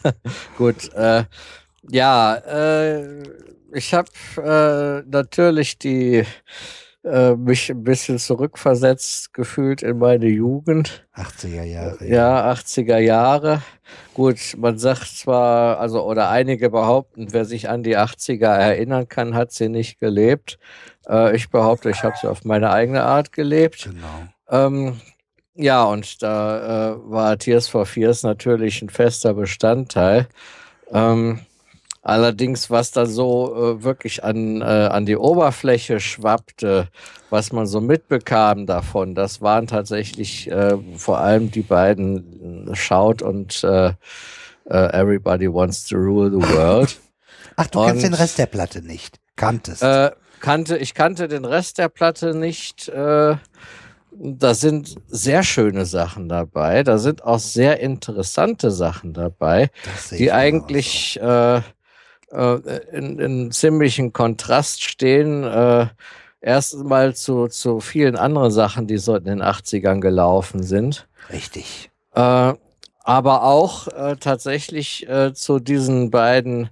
Gut, 0.58 0.94
äh, 0.94 1.24
ja, 1.90 2.36
äh, 2.36 3.24
ich 3.72 3.94
habe 3.94 4.10
äh, 4.38 5.10
natürlich 5.10 5.78
die 5.78 6.26
äh, 7.04 7.36
mich 7.36 7.70
ein 7.70 7.84
bisschen 7.84 8.20
zurückversetzt 8.20 9.34
gefühlt 9.34 9.82
in 9.82 10.00
meine 10.00 10.28
Jugend. 10.28 11.08
80er 11.16 11.64
Jahre. 11.64 12.06
Ja, 12.06 12.52
80er 12.52 12.98
Jahre. 12.98 13.62
Gut, 14.14 14.56
man 14.58 14.78
sagt 14.78 15.08
zwar, 15.08 15.80
also 15.80 16.04
oder 16.04 16.30
einige 16.30 16.70
behaupten, 16.70 17.28
wer 17.32 17.46
sich 17.46 17.70
an 17.70 17.84
die 17.84 17.98
80er 17.98 18.48
erinnern 18.54 19.08
kann, 19.08 19.34
hat 19.34 19.54
sie 19.54 19.70
nicht 19.70 20.00
gelebt. 20.00 20.60
Äh, 21.10 21.36
ich 21.36 21.50
behaupte, 21.50 21.90
ich 21.90 22.04
habe 22.04 22.16
sie 22.22 22.28
auf 22.30 22.46
meine 22.46 22.70
eigene 22.72 23.04
Art 23.04 23.32
gelebt. 23.32 23.90
Genau. 23.92 24.28
Ähm, 24.50 25.02
ja, 25.56 25.84
und 25.84 26.22
da 26.22 26.92
äh, 26.92 26.96
war 27.12 27.38
Tears 27.38 27.68
for 27.68 27.86
Fears 27.86 28.24
natürlich 28.24 28.82
ein 28.82 28.90
fester 28.90 29.34
Bestandteil. 29.34 30.28
Ähm, 30.92 31.40
allerdings, 32.02 32.70
was 32.70 32.92
da 32.92 33.06
so 33.06 33.56
äh, 33.56 33.84
wirklich 33.84 34.24
an, 34.24 34.62
äh, 34.62 34.66
an 34.66 35.06
die 35.06 35.18
Oberfläche 35.18 36.00
schwappte, 36.00 36.88
was 37.30 37.52
man 37.52 37.68
so 37.68 37.82
mitbekam 37.82 38.66
davon, 38.66 39.16
das 39.16 39.42
waren 39.42 39.68
tatsächlich 39.68 40.50
äh, 40.50 40.78
vor 40.96 41.20
allem 41.20 41.52
die 41.52 41.62
beiden 41.62 42.70
Shout 42.74 43.22
und 43.22 43.64
äh, 43.64 43.90
äh, 44.70 45.00
Everybody 45.02 45.52
Wants 45.52 45.86
to 45.88 45.98
Rule 45.98 46.30
the 46.32 46.56
World. 46.56 46.98
Ach, 47.56 47.68
du 47.68 47.80
kennst 47.84 48.04
Und- 48.06 48.12
den 48.12 48.14
Rest 48.14 48.38
der 48.38 48.46
Platte 48.46 48.82
nicht. 48.82 49.20
Kanntest. 49.36 49.84
Kannte, 50.40 50.78
ich 50.78 50.94
kannte 50.94 51.28
den 51.28 51.46
Rest 51.46 51.78
der 51.78 51.90
Platte 51.90 52.34
nicht. 52.34 52.90
Äh, 52.90 53.36
da 54.12 54.54
sind 54.54 54.96
sehr 55.08 55.44
schöne 55.44 55.86
Sachen 55.86 56.30
dabei. 56.30 56.84
Da 56.84 56.98
sind 56.98 57.24
auch 57.24 57.40
sehr 57.40 57.80
interessante 57.80 58.72
Sachen 58.72 59.14
dabei, 59.14 59.70
die 60.12 60.32
eigentlich 60.32 61.20
äh, 61.22 61.58
äh, 61.58 61.62
in, 62.92 63.20
in 63.20 63.52
ziemlichen 63.52 64.12
Kontrast 64.14 64.84
stehen. 64.84 65.44
Äh, 65.44 65.88
Erstmal 66.42 67.16
zu, 67.16 67.48
zu 67.48 67.82
vielen 67.82 68.16
anderen 68.16 68.52
Sachen, 68.52 68.88
die 68.88 68.98
so 68.98 69.16
in 69.16 69.26
den 69.26 69.44
80ern 69.44 70.00
gelaufen 70.00 70.64
sind. 70.64 71.08
Richtig. 71.32 71.92
Äh, 72.16 72.54
aber 73.04 73.44
auch 73.44 73.88
äh, 73.88 74.16
tatsächlich 74.16 75.08
äh, 75.10 75.34
zu 75.34 75.60
diesen 75.60 76.12
beiden, 76.12 76.70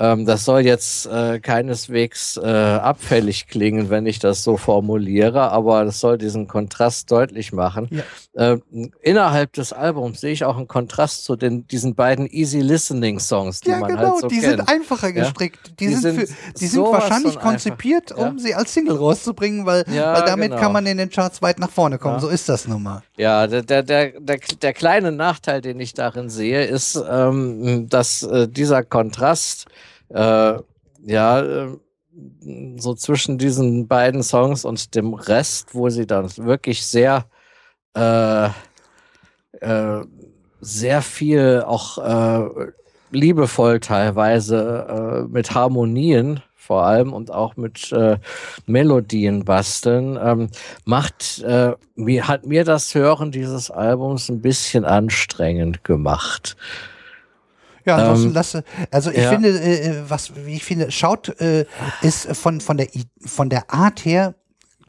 ähm, 0.00 0.24
das 0.26 0.44
soll 0.44 0.62
jetzt 0.62 1.06
äh, 1.06 1.38
keineswegs 1.38 2.36
äh, 2.38 2.46
abfällig 2.48 3.46
klingen, 3.46 3.90
wenn 3.90 4.06
ich 4.06 4.18
das 4.18 4.42
so 4.42 4.56
formuliere, 4.56 5.52
aber 5.52 5.84
das 5.84 6.00
soll 6.00 6.18
diesen 6.18 6.48
Kontrast 6.48 7.10
deutlich 7.10 7.52
machen. 7.52 7.88
Ja. 8.34 8.52
Äh, 8.52 8.58
innerhalb 9.02 9.52
des 9.52 9.72
Albums 9.72 10.20
sehe 10.20 10.32
ich 10.32 10.44
auch 10.44 10.56
einen 10.56 10.68
Kontrast 10.68 11.24
zu 11.24 11.36
den, 11.36 11.66
diesen 11.68 11.94
beiden 11.94 12.26
Easy 12.26 12.60
Listening 12.60 13.20
Songs, 13.20 13.60
die 13.60 13.70
Ja, 13.70 13.78
man 13.78 13.90
genau, 13.90 14.12
halt 14.12 14.20
so 14.22 14.28
die 14.28 14.38
kennt. 14.40 14.58
sind 14.58 14.68
einfacher 14.68 15.12
gestrickt. 15.12 15.72
Die, 15.78 15.88
Die 15.88 15.94
sind, 15.94 16.18
für, 16.20 16.34
die 16.58 16.66
sind 16.66 16.82
wahrscheinlich 16.82 17.38
konzipiert, 17.38 18.10
um 18.12 18.24
Ja. 18.24 18.34
sie 18.38 18.54
als 18.54 18.72
Single 18.72 18.96
rauszubringen, 18.96 19.66
weil, 19.66 19.84
Ja, 19.92 20.14
weil 20.14 20.24
damit 20.24 20.50
genau. 20.50 20.62
kann 20.62 20.72
man 20.72 20.86
in 20.86 20.96
den 20.96 21.10
Charts 21.10 21.42
weit 21.42 21.58
nach 21.58 21.70
vorne 21.70 21.98
kommen. 21.98 22.14
Ja. 22.14 22.20
So 22.20 22.28
ist 22.28 22.48
das 22.48 22.66
nun 22.66 22.82
mal. 22.82 23.02
Ja, 23.18 23.46
der, 23.46 23.62
der, 23.62 23.82
der, 23.82 24.12
der, 24.18 24.38
der 24.62 24.72
kleine 24.72 25.12
Nachteil, 25.12 25.60
den 25.60 25.78
ich 25.78 25.92
darin 25.92 26.30
sehe, 26.30 26.64
ist, 26.64 26.98
ähm, 27.10 27.88
dass 27.90 28.22
äh, 28.22 28.48
dieser 28.48 28.82
Kontrast, 28.82 29.66
äh, 30.10 30.58
ja, 31.02 31.40
äh, 31.40 31.76
so 32.76 32.94
zwischen 32.94 33.38
diesen 33.38 33.88
beiden 33.88 34.22
Songs 34.22 34.64
und 34.64 34.94
dem 34.94 35.14
Rest, 35.14 35.74
wo 35.74 35.88
sie 35.88 36.06
dann 36.06 36.28
wirklich 36.36 36.84
sehr, 36.84 37.26
äh, 37.96 38.48
äh, 39.60 40.04
sehr 40.60 41.02
viel 41.02 41.62
auch 41.66 41.98
äh, 41.98 42.72
liebevoll 43.10 43.80
teilweise 43.80 45.26
äh, 45.28 45.32
mit 45.32 45.54
Harmonien 45.54 46.42
vor 46.70 46.84
allem 46.84 47.12
und 47.12 47.32
auch 47.32 47.56
mit 47.56 47.90
äh, 47.90 48.18
Melodien 48.66 49.44
basteln, 49.44 50.16
ähm, 50.22 50.50
macht 50.84 51.42
äh, 51.42 51.72
mir 51.96 52.28
hat 52.28 52.46
mir 52.46 52.64
das 52.64 52.94
Hören 52.94 53.32
dieses 53.32 53.72
Albums 53.72 54.28
ein 54.28 54.40
bisschen 54.40 54.84
anstrengend 54.84 55.82
gemacht. 55.82 56.56
Ja, 57.90 57.96
ansonsten 57.96 58.28
Ähm, 58.28 58.34
lasse, 58.34 58.64
also 58.90 59.10
ich 59.10 59.18
ja. 59.18 59.30
finde, 59.30 59.48
äh, 59.60 60.02
was, 60.08 60.32
wie 60.44 60.54
ich 60.54 60.64
finde, 60.64 60.90
schaut, 60.90 61.40
äh, 61.40 61.66
ist 62.02 62.34
von, 62.36 62.60
von 62.60 62.76
der, 62.76 62.88
von 63.24 63.50
der 63.50 63.72
Art 63.72 64.04
her 64.04 64.34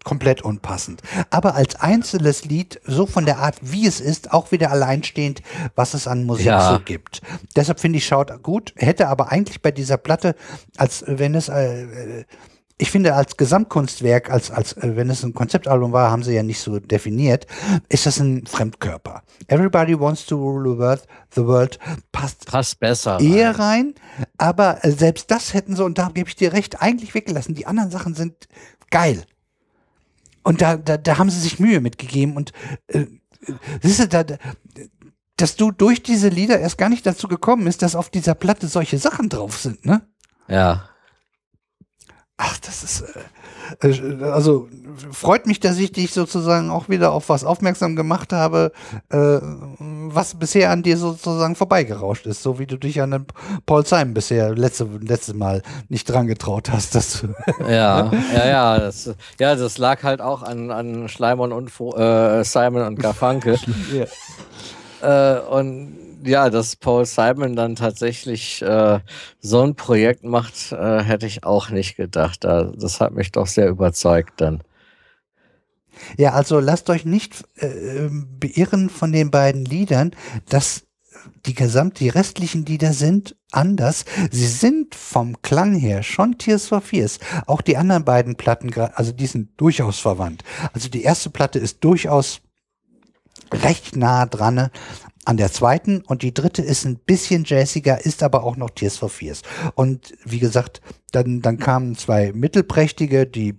komplett 0.04 0.42
unpassend. 0.42 1.02
Aber 1.30 1.56
als 1.56 1.76
einzelnes 1.76 2.46
Lied, 2.46 2.80
so 2.86 3.06
von 3.06 3.26
der 3.26 3.38
Art, 3.40 3.58
wie 3.62 3.86
es 3.86 4.00
ist, 4.00 4.34
auch 4.34 4.52
wieder 4.52 4.72
alleinstehend, 4.72 5.42
was 5.76 5.94
es 5.94 6.08
an 6.08 6.26
Musik 6.26 6.48
Ja. 6.48 6.74
so 6.74 6.80
gibt. 6.84 7.22
Deshalb 7.56 7.80
finde 7.80 7.98
ich 7.98 8.06
Schaut 8.06 8.42
gut, 8.44 8.74
hätte 8.78 9.08
aber 9.08 9.32
eigentlich 9.32 9.62
bei 9.62 9.72
dieser 9.72 9.98
Platte, 9.98 10.36
als 10.78 11.02
äh, 11.04 11.20
wenn 11.20 11.36
es, 11.36 11.50
äh, 11.50 11.84
äh, 11.84 12.26
ich 12.82 12.90
finde, 12.90 13.14
als 13.14 13.38
Gesamtkunstwerk, 13.38 14.32
als, 14.32 14.50
als 14.50 14.74
äh, 14.74 14.96
wenn 14.96 15.12
es 15.12 15.24
ein 15.24 15.36
Konzeptalbum 15.36 15.92
war, 15.92 16.10
haben 16.10 16.24
sie 16.24 16.34
ja 16.34 16.42
nicht 16.42 16.60
so 16.60 16.80
definiert, 16.80 17.46
ist 17.90 18.08
das 18.08 18.20
ein 18.20 18.48
Fremdkörper. 18.48 19.22
Everybody 19.48 20.00
wants 20.00 20.26
to 20.26 20.36
rule 20.36 20.72
the 20.72 20.80
world, 20.80 21.08
the 21.36 21.46
world 21.46 21.78
passt 22.12 22.48
Passt 22.48 22.80
besser. 22.80 23.20
eher 23.20 23.60
rein. 23.60 23.94
rein, 23.94 23.96
aber 24.40 24.84
äh, 24.84 24.92
selbst 24.92 25.30
das 25.30 25.54
hätten 25.54 25.76
sie, 25.76 25.84
und 25.84 26.00
da 26.00 26.10
gebe 26.12 26.28
ich 26.28 26.36
dir 26.36 26.54
recht, 26.54 26.82
eigentlich 26.82 27.14
weggelassen. 27.14 27.54
Die 27.54 27.68
anderen 27.68 27.92
Sachen 27.92 28.16
sind 28.16 28.48
geil. 28.90 29.26
Und 30.42 30.64
da, 30.64 30.76
da, 30.76 30.98
da 30.98 31.20
haben 31.20 31.30
sie 31.30 31.40
sich 31.40 31.60
Mühe 31.60 31.82
mitgegeben 31.82 32.36
und 32.36 32.52
äh, 32.88 33.06
siehst 33.84 34.00
du, 34.00 34.08
da, 34.08 34.24
da, 34.24 34.38
dass 35.38 35.56
du 35.56 35.70
durch 35.70 36.02
diese 36.02 36.30
Lieder 36.30 36.60
erst 36.60 36.80
gar 36.80 36.90
nicht 36.90 37.06
dazu 37.06 37.28
gekommen 37.28 37.66
bist, 37.66 37.84
dass 37.84 37.96
auf 37.96 38.10
dieser 38.10 38.34
Platte 38.34 38.68
solche 38.68 38.98
Sachen 38.98 39.30
drauf 39.30 39.58
sind, 39.60 39.86
ne? 39.86 40.02
Ja. 40.48 40.90
Ach, 42.44 42.58
das 42.58 42.84
ist, 42.84 43.04
äh, 43.82 43.88
äh, 43.88 44.24
also 44.24 44.68
freut 45.12 45.46
mich, 45.46 45.60
dass 45.60 45.78
ich 45.78 45.92
dich 45.92 46.12
sozusagen 46.12 46.72
auch 46.72 46.90
wieder 46.90 47.12
auf 47.12 47.30
was 47.30 47.44
aufmerksam 47.44 47.96
gemacht 47.96 48.34
habe, 48.34 48.72
äh, 49.10 49.38
was 49.78 50.34
bisher 50.34 50.72
an 50.72 50.82
dir 50.82 50.98
sozusagen 50.98 51.56
vorbeigerauscht 51.56 52.26
ist, 52.26 52.42
so 52.42 52.58
wie 52.58 52.66
du 52.66 52.78
dich 52.78 53.00
an 53.00 53.12
den 53.12 53.26
Paul 53.68 53.86
Simon 53.86 54.16
bisher 54.16 54.56
letzte, 54.56 54.88
letztes 55.02 55.36
Mal 55.36 55.62
nicht 55.88 56.10
dran 56.10 56.26
getraut 56.26 56.72
hast. 56.72 56.96
Dass 56.96 57.24
Ja, 57.60 58.12
ja, 58.34 58.48
ja, 58.48 58.80
das, 58.80 59.14
ja, 59.40 59.56
das 59.56 59.78
lag 59.78 60.02
halt 60.02 60.20
auch 60.20 60.42
an, 60.42 60.72
an 60.72 61.10
Schleimon 61.10 61.52
und 61.52 61.70
äh, 61.96 62.44
Simon 62.44 62.88
und 62.88 63.00
Garfunkel. 63.00 63.60
äh, 65.04 65.40
und 65.42 66.01
ja, 66.24 66.50
dass 66.50 66.76
Paul 66.76 67.06
Simon 67.06 67.56
dann 67.56 67.76
tatsächlich 67.76 68.62
äh, 68.62 69.00
so 69.40 69.62
ein 69.62 69.76
Projekt 69.76 70.24
macht, 70.24 70.72
äh, 70.72 71.04
hätte 71.04 71.26
ich 71.26 71.44
auch 71.44 71.70
nicht 71.70 71.96
gedacht. 71.96 72.44
Da, 72.44 72.72
das 72.76 73.00
hat 73.00 73.14
mich 73.14 73.32
doch 73.32 73.48
sehr 73.48 73.68
überzeugt 73.68 74.42
dann. 74.42 74.62
Ja, 76.18 76.34
also 76.34 76.60
lasst 76.60 76.90
euch 76.90 77.06
nicht 77.06 77.44
äh, 77.56 78.10
beirren 78.10 78.90
von 78.90 79.12
den 79.12 79.30
beiden 79.32 79.66
Liedern, 79.66 80.12
dass 80.50 80.84
die 81.46 81.54
gesamt, 81.54 82.00
die 82.00 82.10
restlichen 82.10 82.66
Lieder 82.66 82.94
sind 82.94 83.36
anders. 83.52 84.06
Sie 84.32 84.48
sind 84.48 84.96
vom 84.96 85.42
Klang 85.42 85.76
her 85.76 86.04
schon 86.04 86.38
Tears 86.38 86.68
for 86.68 86.82
Fears. 86.82 87.20
Auch 87.48 87.62
die 87.62 87.78
anderen 87.78 88.06
beiden 88.06 88.36
Platten, 88.36 88.74
also 88.96 89.12
die 89.12 89.28
sind 89.28 89.50
durchaus 89.58 90.00
verwandt. 90.00 90.44
Also 90.74 90.90
die 90.90 91.04
erste 91.04 91.30
Platte 91.30 91.60
ist 91.60 91.84
durchaus 91.84 92.42
recht 93.52 93.96
nah 93.96 94.26
dran 94.26 94.70
an 95.26 95.38
der 95.38 95.52
zweiten 95.52 96.02
und 96.02 96.24
die 96.24 96.34
dritte 96.34 96.64
ist 96.64 96.86
ein 96.86 96.98
bisschen 96.98 97.44
jazziger, 97.46 98.04
ist 98.04 98.24
aber 98.24 98.44
auch 98.44 98.58
noch 98.58 98.72
Tears 98.72 98.98
for 98.98 99.10
Fears. 99.10 99.44
Und 99.76 100.14
wie 100.26 100.40
gesagt, 100.40 100.82
dann, 101.12 101.42
dann 101.42 101.60
kamen 101.60 101.96
zwei 101.96 102.32
mittelprächtige, 102.34 103.28
die 103.28 103.56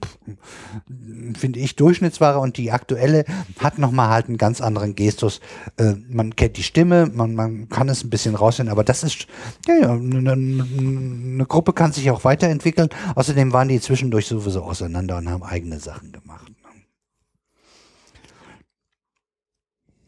finde 1.37 1.61
ich 1.61 1.77
durchschnittsware 1.77 2.41
und 2.41 2.57
die 2.57 2.73
aktuelle 2.73 3.25
hat 3.59 3.79
nochmal 3.79 4.09
halt 4.09 4.27
einen 4.27 4.39
ganz 4.39 4.61
anderen 4.61 4.97
Gestus. 4.97 5.41
Äh, 5.77 5.95
man 6.09 6.35
kennt 6.35 6.57
die 6.57 6.63
Stimme, 6.63 7.11
man, 7.13 7.35
man 7.35 7.69
kann 7.69 7.89
es 7.89 8.03
ein 8.03 8.11
bisschen 8.11 8.35
raushören, 8.35 8.71
aber 8.71 8.83
das 8.83 9.05
ist, 9.05 9.27
ja, 9.69 9.75
ja, 9.77 9.93
eine, 9.93 10.33
eine 10.33 11.47
Gruppe 11.47 11.75
kann 11.75 11.93
sich 11.93 12.11
auch 12.11 12.25
weiterentwickeln. 12.25 12.89
Außerdem 13.15 13.53
waren 13.53 13.69
die 13.69 13.81
zwischendurch 13.81 14.27
sowieso 14.27 14.63
auseinander 14.63 15.19
und 15.19 15.29
haben 15.31 15.43
eigene 15.45 15.79
Sachen 15.79 16.11
gemacht. 16.11 16.51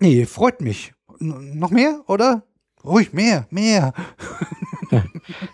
Nee, 0.01 0.27
freut 0.27 0.61
mich. 0.61 0.94
Noch 1.19 1.71
mehr, 1.71 2.01
oder? 2.07 2.43
Ruhig, 2.85 3.13
mehr, 3.13 3.47
mehr. 3.51 3.93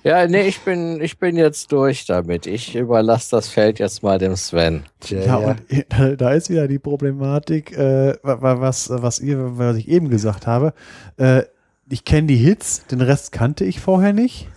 Ja, 0.02 0.26
nee, 0.26 0.48
ich 0.48 0.60
bin, 0.60 1.00
ich 1.00 1.18
bin 1.18 1.36
jetzt 1.36 1.70
durch 1.72 2.04
damit. 2.04 2.46
Ich 2.46 2.74
überlasse 2.74 3.30
das 3.36 3.48
Feld 3.48 3.78
jetzt 3.78 4.02
mal 4.02 4.18
dem 4.18 4.34
Sven. 4.36 4.82
Tja, 4.98 5.20
Ja, 5.24 5.36
und 5.36 5.60
da 6.20 6.32
ist 6.32 6.50
wieder 6.50 6.66
die 6.68 6.78
Problematik, 6.80 7.72
äh, 7.76 8.14
wa- 8.22 8.42
wa- 8.42 8.60
was, 8.60 8.90
was 8.90 9.20
ihr, 9.20 9.56
was 9.58 9.76
ich 9.76 9.88
eben 9.88 10.08
gesagt 10.10 10.46
habe. 10.46 10.74
Äh, 11.16 11.44
ich 11.88 12.04
kenne 12.04 12.26
die 12.26 12.36
Hits, 12.36 12.86
den 12.86 13.00
Rest 13.00 13.30
kannte 13.32 13.64
ich 13.64 13.80
vorher 13.80 14.12
nicht. 14.12 14.48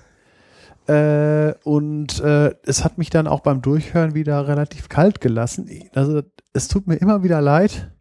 Äh, 0.88 1.53
und 1.64 2.19
äh, 2.22 2.56
es 2.66 2.84
hat 2.84 2.98
mich 2.98 3.10
dann 3.10 3.28
auch 3.28 3.42
beim 3.42 3.62
Durchhören 3.62 4.16
wieder 4.16 4.48
relativ 4.48 4.90
kalt 4.90 5.22
gelassen. 5.22 5.69
Also 5.94 6.24
es 6.53 6.68
tut 6.68 6.88
mir 6.88 6.96
immer 6.96 7.24
wieder 7.24 7.40
leid, 7.40 7.92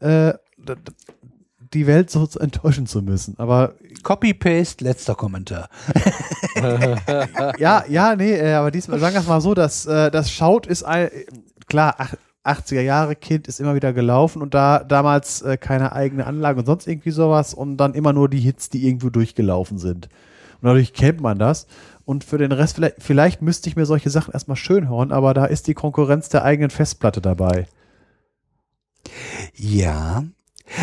äh, 0.00 0.32
die 1.74 1.86
Welt 1.86 2.10
so 2.10 2.28
enttäuschen 2.38 2.86
zu 2.86 3.02
müssen. 3.02 3.38
Aber 3.38 3.74
Copy-Paste, 4.02 4.84
letzter 4.84 5.14
Kommentar. 5.14 5.68
ja, 7.58 7.84
ja, 7.88 8.16
nee, 8.16 8.34
äh, 8.34 8.54
aber 8.54 8.70
diesmal 8.70 8.98
sagen 8.98 9.14
wir 9.14 9.20
es 9.20 9.28
mal 9.28 9.40
so, 9.40 9.54
dass 9.54 9.86
äh, 9.86 10.10
das 10.10 10.32
Schaut 10.32 10.66
ist 10.66 10.82
ein, 10.82 11.10
klar, 11.68 11.94
ach, 11.98 12.14
80er 12.44 12.80
Jahre 12.80 13.16
Kind 13.16 13.48
ist 13.48 13.60
immer 13.60 13.74
wieder 13.74 13.92
gelaufen 13.92 14.40
und 14.40 14.54
da 14.54 14.82
damals 14.82 15.42
äh, 15.42 15.56
keine 15.58 15.92
eigene 15.92 16.26
Anlage 16.26 16.60
und 16.60 16.66
sonst 16.66 16.86
irgendwie 16.86 17.10
sowas 17.10 17.54
und 17.54 17.76
dann 17.76 17.94
immer 17.94 18.12
nur 18.12 18.28
die 18.28 18.40
Hits, 18.40 18.70
die 18.70 18.86
irgendwo 18.86 19.10
durchgelaufen 19.10 19.78
sind. 19.78 20.06
Und 20.60 20.66
dadurch 20.66 20.92
kennt 20.92 21.20
man 21.20 21.38
das. 21.38 21.66
Und 22.04 22.24
für 22.24 22.38
den 22.38 22.52
Rest, 22.52 22.76
vielleicht, 22.76 22.96
vielleicht 22.98 23.42
müsste 23.42 23.68
ich 23.68 23.76
mir 23.76 23.86
solche 23.86 24.10
Sachen 24.10 24.32
erstmal 24.32 24.56
schön 24.56 24.88
hören, 24.88 25.12
aber 25.12 25.34
da 25.34 25.44
ist 25.44 25.66
die 25.66 25.74
Konkurrenz 25.74 26.28
der 26.28 26.44
eigenen 26.44 26.70
Festplatte 26.70 27.20
dabei. 27.20 27.66
Ja, 29.54 30.24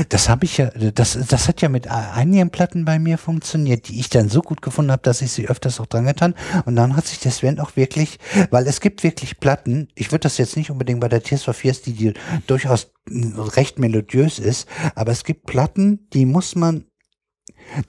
das 0.09 0.29
habe 0.29 0.45
ich 0.45 0.57
ja, 0.57 0.69
das, 0.69 1.17
das 1.27 1.47
hat 1.47 1.61
ja 1.61 1.69
mit 1.69 1.87
einigen 1.87 2.49
Platten 2.49 2.85
bei 2.85 2.99
mir 2.99 3.17
funktioniert, 3.17 3.87
die 3.87 3.99
ich 3.99 4.09
dann 4.09 4.29
so 4.29 4.41
gut 4.41 4.61
gefunden 4.61 4.91
habe, 4.91 5.01
dass 5.03 5.21
ich 5.21 5.31
sie 5.31 5.47
öfters 5.47 5.79
auch 5.79 5.85
dran 5.85 6.05
getan. 6.05 6.35
Und 6.65 6.75
dann 6.75 6.95
hat 6.95 7.07
sich 7.07 7.19
der 7.19 7.31
Sven 7.31 7.59
auch 7.59 7.75
wirklich, 7.75 8.19
weil 8.49 8.67
es 8.67 8.81
gibt 8.81 9.03
wirklich 9.03 9.39
Platten, 9.39 9.87
ich 9.95 10.11
würde 10.11 10.23
das 10.23 10.37
jetzt 10.37 10.57
nicht 10.57 10.71
unbedingt 10.71 10.99
bei 10.99 11.09
der 11.09 11.23
Tears 11.23 11.43
for 11.43 11.53
Fears, 11.53 11.81
die, 11.81 11.93
die 11.93 12.13
durchaus 12.47 12.91
recht 13.09 13.79
melodiös 13.79 14.39
ist, 14.39 14.67
aber 14.95 15.11
es 15.11 15.23
gibt 15.23 15.45
Platten, 15.45 16.07
die 16.13 16.25
muss 16.25 16.55
man, 16.55 16.85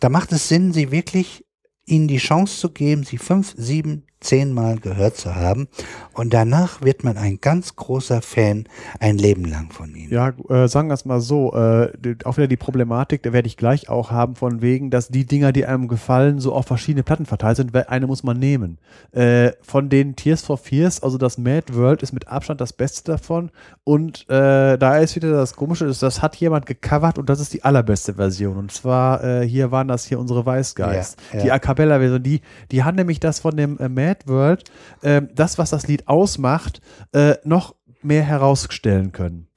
da 0.01 0.09
macht 0.09 0.33
es 0.33 0.49
Sinn, 0.49 0.73
sie 0.73 0.91
wirklich 0.91 1.45
ihnen 1.87 2.09
die 2.09 2.19
Chance 2.19 2.61
zu 2.61 2.71
geben, 2.71 3.05
sie 3.05 3.19
fünf, 3.19 3.55
sieben, 3.57 4.05
zehnmal 4.21 4.79
gehört 4.79 5.17
zu 5.17 5.35
haben. 5.35 5.69
Und 6.13 6.35
danach 6.35 6.83
wird 6.83 7.05
man 7.05 7.17
ein 7.17 7.41
ganz 7.41 7.77
großer 7.77 8.23
Fan 8.23 8.65
ein 8.99 9.19
Leben 9.19 9.45
lang 9.45 9.71
von 9.71 9.95
ihnen. 9.95 10.13
Ja, 10.13 10.33
äh, 10.49 10.67
sagen 10.69 10.89
wir 10.89 10.95
es 10.95 11.05
mal 11.05 11.21
so, 11.21 11.55
äh, 11.55 11.93
auch 12.25 12.37
wieder 12.37 12.49
die 12.49 12.57
Problematik, 12.57 13.23
da 13.23 13.33
werde 13.33 13.47
ich 13.47 13.57
gleich 13.57 13.89
auch 13.89 14.11
haben, 14.11 14.35
von 14.35 14.61
wegen, 14.61 14.91
dass 14.91 15.09
die 15.09 15.27
Dinger, 15.27 15.53
die 15.53 15.67
einem 15.67 15.87
gefallen, 15.87 16.41
so 16.41 16.53
auf 16.53 16.67
verschiedene 16.67 17.05
Platten 17.05 17.27
verteilt 17.27 17.59
sind, 17.59 17.73
weil 17.73 17.85
eine 17.85 18.07
muss 18.07 18.25
man 18.25 18.39
nehmen. 18.39 18.79
Äh, 19.13 19.53
von 19.63 19.89
den 19.89 20.17
Tears 20.17 20.43
for 20.43 20.59
Fears, 20.59 21.03
also 21.03 21.19
das 21.19 21.39
Mad 21.39 21.75
World 21.75 22.03
ist 22.03 22.13
mit 22.13 22.29
Abstand 22.29 22.61
das 22.61 22.73
Beste 22.73 23.13
davon 23.13 23.51
und 23.85 24.29
äh, 24.29 24.77
da 24.77 24.99
ist 24.99 25.15
wieder 25.15 25.31
das 25.31 25.55
Komische, 25.55 25.87
das 25.87 26.23
hat 26.23 26.37
jemand 26.37 26.67
gecovert 26.67 27.19
und 27.19 27.29
das 27.29 27.39
ist 27.41 27.55
die 27.55 27.63
allerbeste 27.63 28.15
Version 28.15 28.57
und 28.57 28.73
zwar, 28.73 29.23
äh, 29.23 29.47
hier 29.47 29.71
waren 29.71 29.87
das 29.87 30.05
hier 30.05 30.19
unsere 30.19 30.45
Weißgeist. 30.45 31.19
Ja, 31.33 31.39
ja. 31.39 31.45
Die 31.45 31.53
A 31.53 31.59
Cappella-Version, 31.59 32.23
die, 32.23 32.41
die 32.73 32.83
haben 32.83 32.97
nämlich 32.97 33.21
das 33.21 33.39
von 33.39 33.57
dem 33.57 33.79
äh, 33.79 33.89
Mad 34.09 34.21
World, 34.27 34.65
äh, 35.03 35.23
das, 35.35 35.59
was 35.59 35.71
das 35.71 35.87
Lied 35.87 36.09
ausmacht, 36.09 36.81
äh, 37.13 37.35
noch 37.45 37.75
mehr 38.03 38.23
herausstellen 38.23 39.13
können. 39.13 39.49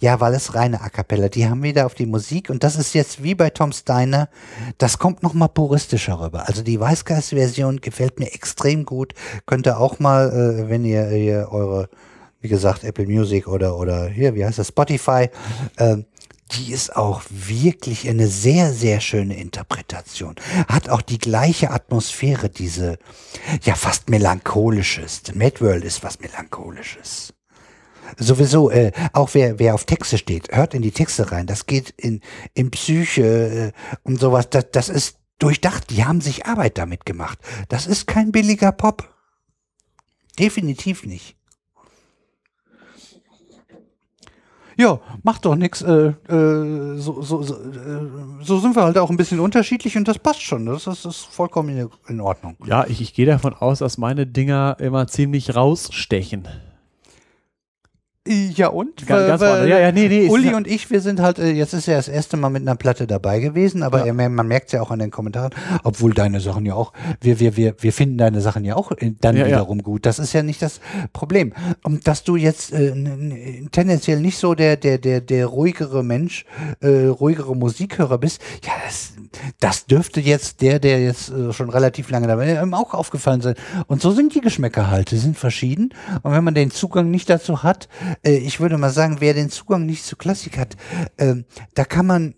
Ja, 0.00 0.20
weil 0.20 0.34
es 0.34 0.54
reine 0.54 0.80
A 0.80 0.88
Cappella. 0.88 1.28
Die 1.28 1.46
haben 1.48 1.62
wieder 1.62 1.86
auf 1.86 1.94
die 1.94 2.06
Musik 2.06 2.48
und 2.50 2.64
das 2.64 2.76
ist 2.76 2.94
jetzt 2.94 3.22
wie 3.22 3.34
bei 3.34 3.50
Tom 3.50 3.72
Steiner, 3.72 4.28
das 4.78 4.98
kommt 4.98 5.22
noch 5.22 5.34
mal 5.34 5.48
puristischer 5.48 6.18
rüber. 6.20 6.48
Also 6.48 6.62
die 6.62 6.80
Weißgeist-Version 6.80 7.80
gefällt 7.80 8.18
mir 8.18 8.32
extrem 8.32 8.84
gut. 8.84 9.12
Könnt 9.44 9.66
ihr 9.66 9.78
auch 9.78 9.98
mal, 9.98 10.30
äh, 10.30 10.70
wenn 10.70 10.84
ihr, 10.84 11.10
ihr 11.10 11.48
eure, 11.50 11.88
wie 12.40 12.48
gesagt, 12.48 12.84
Apple 12.84 13.06
Music 13.06 13.46
oder, 13.46 13.76
oder 13.76 14.08
hier, 14.08 14.34
wie 14.34 14.44
heißt 14.44 14.58
das, 14.58 14.68
Spotify, 14.68 15.28
äh, 15.76 15.98
die 16.52 16.72
ist 16.72 16.94
auch 16.94 17.22
wirklich 17.28 18.08
eine 18.08 18.28
sehr, 18.28 18.72
sehr 18.72 19.00
schöne 19.00 19.36
Interpretation. 19.36 20.36
Hat 20.68 20.88
auch 20.88 21.02
die 21.02 21.18
gleiche 21.18 21.70
Atmosphäre, 21.70 22.48
diese, 22.48 22.98
ja, 23.62 23.74
fast 23.74 24.08
melancholisches. 24.10 25.22
The 25.26 25.32
Mad 25.32 25.60
World 25.60 25.84
ist 25.84 26.04
was 26.04 26.20
melancholisches. 26.20 27.34
Sowieso, 28.16 28.70
äh, 28.70 28.92
auch 29.12 29.30
wer, 29.34 29.58
wer 29.58 29.74
auf 29.74 29.84
Texte 29.84 30.18
steht, 30.18 30.54
hört 30.54 30.74
in 30.74 30.82
die 30.82 30.92
Texte 30.92 31.32
rein. 31.32 31.46
Das 31.46 31.66
geht 31.66 31.90
in, 31.96 32.20
in 32.54 32.70
Psyche 32.70 33.24
äh, 33.24 33.72
und 34.04 34.20
sowas. 34.20 34.48
Das, 34.48 34.66
das 34.70 34.88
ist 34.88 35.18
durchdacht. 35.38 35.90
Die 35.90 36.04
haben 36.04 36.20
sich 36.20 36.46
Arbeit 36.46 36.78
damit 36.78 37.04
gemacht. 37.04 37.38
Das 37.68 37.86
ist 37.88 38.06
kein 38.06 38.30
billiger 38.30 38.70
Pop. 38.70 39.12
Definitiv 40.38 41.04
nicht. 41.04 41.36
Ja, 44.76 45.00
macht 45.22 45.44
doch 45.44 45.56
nix. 45.56 45.80
Äh, 45.82 46.12
äh, 46.28 46.96
so, 46.98 47.22
so, 47.22 47.42
so, 47.42 47.54
äh, 47.54 48.08
so 48.42 48.58
sind 48.58 48.76
wir 48.76 48.82
halt 48.82 48.98
auch 48.98 49.10
ein 49.10 49.16
bisschen 49.16 49.40
unterschiedlich 49.40 49.96
und 49.96 50.06
das 50.06 50.18
passt 50.18 50.42
schon. 50.42 50.66
Das 50.66 50.86
ist, 50.86 51.04
das 51.04 51.16
ist 51.16 51.24
vollkommen 51.24 51.70
in, 51.70 51.88
in 52.08 52.20
Ordnung. 52.20 52.56
Ja, 52.66 52.84
ich, 52.86 53.00
ich 53.00 53.14
gehe 53.14 53.26
davon 53.26 53.54
aus, 53.54 53.78
dass 53.78 53.96
meine 53.96 54.26
Dinger 54.26 54.76
immer 54.78 55.06
ziemlich 55.06 55.56
rausstechen. 55.56 56.46
Ja 58.26 58.68
und? 58.68 59.06
Ga- 59.06 59.26
ganz 59.26 59.40
woanders. 59.40 59.68
Ja, 59.68 59.78
ja, 59.78 59.92
nee, 59.92 60.08
nee, 60.08 60.28
Uli 60.28 60.52
und 60.54 60.66
ich, 60.66 60.90
wir 60.90 61.00
sind 61.00 61.20
halt, 61.20 61.38
äh, 61.38 61.50
jetzt 61.52 61.72
ist 61.74 61.86
ja 61.86 61.96
das 61.96 62.08
erste 62.08 62.36
Mal 62.36 62.50
mit 62.50 62.62
einer 62.62 62.74
Platte 62.76 63.06
dabei 63.06 63.38
gewesen, 63.40 63.82
aber 63.82 64.00
Ja. 64.06 64.14
er- 64.14 64.28
man 64.28 64.46
merkt 64.48 64.66
es 64.66 64.72
ja 64.72 64.82
auch 64.82 64.90
an 64.90 64.98
den 64.98 65.10
Kommentaren, 65.10 65.50
obwohl 65.84 66.12
deine 66.14 66.40
Sachen 66.40 66.66
ja 66.66 66.74
auch, 66.74 66.92
wir, 67.20 67.38
wir, 67.40 67.56
wir, 67.56 67.74
wir 67.78 67.92
finden 67.92 68.18
deine 68.18 68.40
Sachen 68.40 68.64
ja 68.64 68.76
auch 68.76 68.92
äh, 68.92 69.12
dann 69.20 69.36
Ja, 69.36 69.46
wiederum 69.46 69.82
gut. 69.82 70.06
Das 70.06 70.18
ist 70.18 70.32
ja 70.32 70.42
nicht 70.42 70.60
das 70.62 70.80
Problem. 71.12 71.52
Und 71.82 72.06
dass 72.08 72.24
du 72.24 72.36
jetzt 72.36 72.72
äh, 72.72 72.92
tendenziell 73.72 74.20
nicht 74.20 74.38
so 74.38 74.54
der, 74.54 74.76
der, 74.76 74.98
der, 74.98 75.20
der 75.20 75.46
ruhigere 75.46 76.02
Mensch, 76.02 76.44
äh, 76.80 77.06
ruhigere 77.06 77.54
Musikhörer 77.56 78.18
bist, 78.18 78.40
ja, 78.64 78.72
das, 78.84 79.12
das 79.60 79.86
dürfte 79.86 80.20
jetzt 80.20 80.60
der, 80.62 80.78
der 80.78 81.00
jetzt 81.02 81.30
äh, 81.30 81.52
schon 81.52 81.70
relativ 81.70 82.10
lange 82.10 82.26
dabei 82.26 82.52
ist, 82.52 82.62
ihm 82.62 82.74
auch 82.74 82.94
aufgefallen 82.94 83.40
sein. 83.40 83.54
Und 83.86 84.02
so 84.02 84.10
sind 84.10 84.34
die 84.34 84.40
Geschmäcker 84.40 84.90
halt, 84.90 85.10
die 85.10 85.16
sind 85.18 85.36
verschieden. 85.38 85.90
Und 86.22 86.32
wenn 86.32 86.44
man 86.44 86.54
den 86.54 86.70
Zugang 86.70 87.10
nicht 87.10 87.28
dazu 87.30 87.62
hat, 87.62 87.88
äh, 88.24 88.36
ich 88.36 88.60
würde 88.60 88.78
mal 88.78 88.90
sagen, 88.90 89.16
wer 89.20 89.34
den 89.34 89.50
Zugang 89.50 89.86
nicht 89.86 90.04
zu 90.04 90.16
Klassik 90.16 90.58
hat, 90.58 90.76
äh, 91.16 91.36
da 91.74 91.84
kann 91.84 92.06
man 92.06 92.34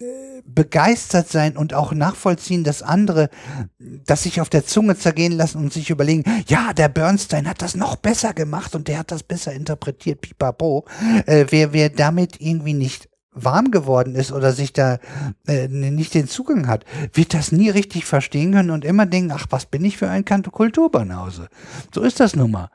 äh, 0.00 0.42
begeistert 0.44 1.28
sein 1.28 1.56
und 1.56 1.72
auch 1.72 1.92
nachvollziehen, 1.92 2.64
dass 2.64 2.82
andere 2.82 3.30
das 3.78 4.24
sich 4.24 4.40
auf 4.40 4.50
der 4.50 4.66
Zunge 4.66 4.96
zergehen 4.96 5.32
lassen 5.32 5.58
und 5.58 5.72
sich 5.72 5.88
überlegen, 5.90 6.24
ja, 6.46 6.72
der 6.72 6.88
Bernstein 6.88 7.48
hat 7.48 7.62
das 7.62 7.76
noch 7.76 7.96
besser 7.96 8.34
gemacht 8.34 8.74
und 8.74 8.88
der 8.88 8.98
hat 8.98 9.10
das 9.10 9.22
besser 9.22 9.52
interpretiert, 9.52 10.20
pipapo. 10.20 10.84
Äh, 11.26 11.46
wer, 11.50 11.72
wer 11.72 11.90
damit 11.90 12.40
irgendwie 12.40 12.74
nicht 12.74 13.08
warm 13.34 13.70
geworden 13.70 14.14
ist 14.14 14.32
oder 14.32 14.52
sich 14.52 14.72
da 14.72 14.98
äh, 15.46 15.68
nicht 15.68 16.14
den 16.14 16.28
Zugang 16.28 16.68
hat, 16.68 16.84
wird 17.12 17.34
das 17.34 17.52
nie 17.52 17.70
richtig 17.70 18.04
verstehen 18.04 18.52
können 18.52 18.70
und 18.70 18.84
immer 18.84 19.06
denken, 19.06 19.32
ach, 19.32 19.46
was 19.50 19.66
bin 19.66 19.84
ich 19.84 19.96
für 19.96 20.08
ein 20.08 20.24
Kanto 20.24 20.50
Kulturbanause. 20.50 21.48
So 21.94 22.02
ist 22.02 22.20
das 22.20 22.36
nun 22.36 22.52
mal. 22.52 22.70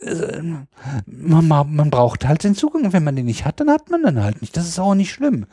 Äh, 0.00 0.42
Man, 1.06 1.48
man 1.48 1.90
braucht 1.90 2.26
halt 2.26 2.44
den 2.44 2.54
Zugang 2.54 2.84
und 2.84 2.92
wenn 2.92 3.04
man 3.04 3.16
den 3.16 3.26
nicht 3.26 3.44
hat, 3.44 3.60
dann 3.60 3.70
hat 3.70 3.90
man 3.90 4.02
den 4.02 4.22
halt 4.22 4.40
nicht. 4.40 4.56
Das 4.56 4.68
ist 4.68 4.78
auch 4.78 4.94
nicht 4.94 5.10
schlimm. 5.12 5.46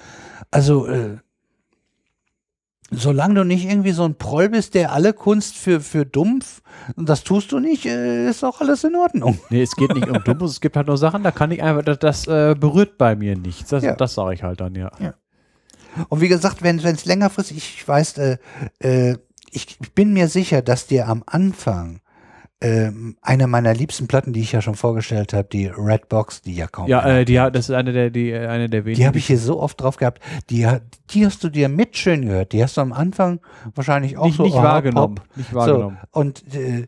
Also, 0.51 0.85
äh, 0.87 1.17
solange 2.91 3.33
du 3.35 3.43
nicht 3.43 3.65
irgendwie 3.65 3.91
so 3.91 4.03
ein 4.05 4.15
Proll 4.15 4.49
bist, 4.49 4.75
der 4.75 4.91
alle 4.91 5.13
Kunst 5.13 5.55
für, 5.55 5.81
für 5.81 6.05
dumpf, 6.05 6.61
und 6.95 7.09
das 7.09 7.23
tust 7.23 7.51
du 7.51 7.59
nicht, 7.59 7.85
äh, 7.87 8.29
ist 8.29 8.43
auch 8.43 8.61
alles 8.61 8.83
in 8.83 8.95
Ordnung. 8.95 9.39
Nee, 9.49 9.63
es 9.63 9.75
geht 9.75 9.93
nicht 9.95 10.07
um 10.07 10.23
Dummes, 10.23 10.51
es 10.51 10.61
gibt 10.61 10.77
halt 10.77 10.87
nur 10.87 10.97
Sachen, 10.97 11.23
da 11.23 11.31
kann 11.31 11.49
ich 11.51 11.63
einfach, 11.63 11.83
das, 11.83 11.97
das 11.99 12.27
äh, 12.27 12.53
berührt 12.55 12.97
bei 12.99 13.15
mir 13.15 13.35
nichts. 13.35 13.69
Das, 13.71 13.83
Ja. 13.83 13.95
das 13.95 14.13
sage 14.13 14.35
ich 14.35 14.43
halt 14.43 14.61
dann, 14.61 14.75
ja. 14.75 14.91
Und 16.09 16.21
wie 16.21 16.27
gesagt, 16.27 16.61
wenn 16.61 16.77
es 16.77 17.05
längerfristig, 17.05 17.57
ich 17.57 17.87
weiß, 17.87 18.19
ich, 18.79 19.77
ich 19.81 19.93
bin 19.95 20.13
mir 20.13 20.27
sicher, 20.27 20.61
dass 20.61 20.85
dir 20.87 21.07
am 21.07 21.23
Anfang 21.25 22.01
eine 23.21 23.47
meiner 23.47 23.73
liebsten 23.73 24.07
Platten, 24.07 24.33
die 24.33 24.41
ich 24.41 24.51
ja 24.51 24.61
schon 24.61 24.75
vorgestellt 24.75 25.33
habe, 25.33 25.47
die 25.51 25.67
Red 25.67 26.09
Box, 26.09 26.41
die 26.41 26.55
ja 26.55 26.67
kaum 26.67 26.87
Ja, 26.87 27.05
äh, 27.05 27.25
die, 27.25 27.39
hat- 27.39 27.55
das 27.55 27.69
ist 27.69 27.75
eine 27.75 27.91
der, 27.93 28.09
die, 28.09 28.31
äh, 28.31 28.47
eine 28.47 28.69
der 28.69 28.85
wenigen. 28.85 28.99
Die 28.99 29.07
habe 29.07 29.17
ich 29.17 29.27
hier 29.27 29.39
so 29.39 29.59
oft 29.59 29.79
drauf 29.81 29.97
gehabt. 29.97 30.21
Die, 30.49 30.67
die 31.11 31.25
hast 31.25 31.43
du 31.43 31.49
dir 31.49 31.69
mit 31.69 31.97
schön 31.97 32.25
gehört. 32.25 32.53
Die 32.53 32.63
hast 32.63 32.77
du 32.77 32.81
am 32.81 32.93
Anfang 32.93 33.39
wahrscheinlich 33.75 34.17
auch 34.17 34.25
nicht, 34.25 34.37
so 34.37 34.43
nicht 34.43 34.55
oh, 34.55 34.63
wahrgenommen. 34.63 35.15
Pop. 35.15 35.37
Nicht 35.37 35.53
wahrgenommen. 35.53 35.97
So, 36.13 36.19
und 36.19 36.55
äh, 36.55 36.87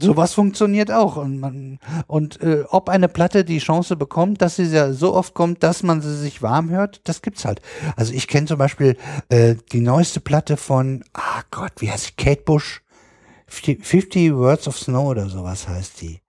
sowas 0.00 0.34
funktioniert 0.34 0.90
auch. 0.90 1.16
Und, 1.16 1.38
man, 1.38 1.78
und 2.06 2.40
äh, 2.42 2.64
ob 2.68 2.88
eine 2.88 3.08
Platte 3.08 3.44
die 3.44 3.58
Chance 3.58 3.96
bekommt, 3.96 4.42
dass 4.42 4.56
sie 4.56 4.64
ja 4.64 4.92
so 4.92 5.14
oft 5.14 5.34
kommt, 5.34 5.62
dass 5.62 5.82
man 5.82 6.00
sie 6.00 6.16
sich 6.16 6.42
warm 6.42 6.70
hört, 6.70 7.00
das 7.04 7.22
gibt's 7.22 7.44
halt. 7.44 7.60
Also 7.96 8.12
ich 8.12 8.28
kenne 8.28 8.46
zum 8.46 8.58
Beispiel 8.58 8.96
äh, 9.28 9.56
die 9.72 9.80
neueste 9.80 10.20
Platte 10.20 10.56
von, 10.56 11.04
ah 11.12 11.42
Gott, 11.50 11.72
wie 11.78 11.90
heißt 11.90 12.04
sie? 12.06 12.12
Kate 12.16 12.42
Bush. 12.42 12.82
50 13.50 14.32
Words 14.34 14.68
of 14.68 14.78
Snow 14.78 15.06
oder 15.08 15.28
sowas 15.28 15.68
heißt 15.68 16.00
die. 16.00 16.20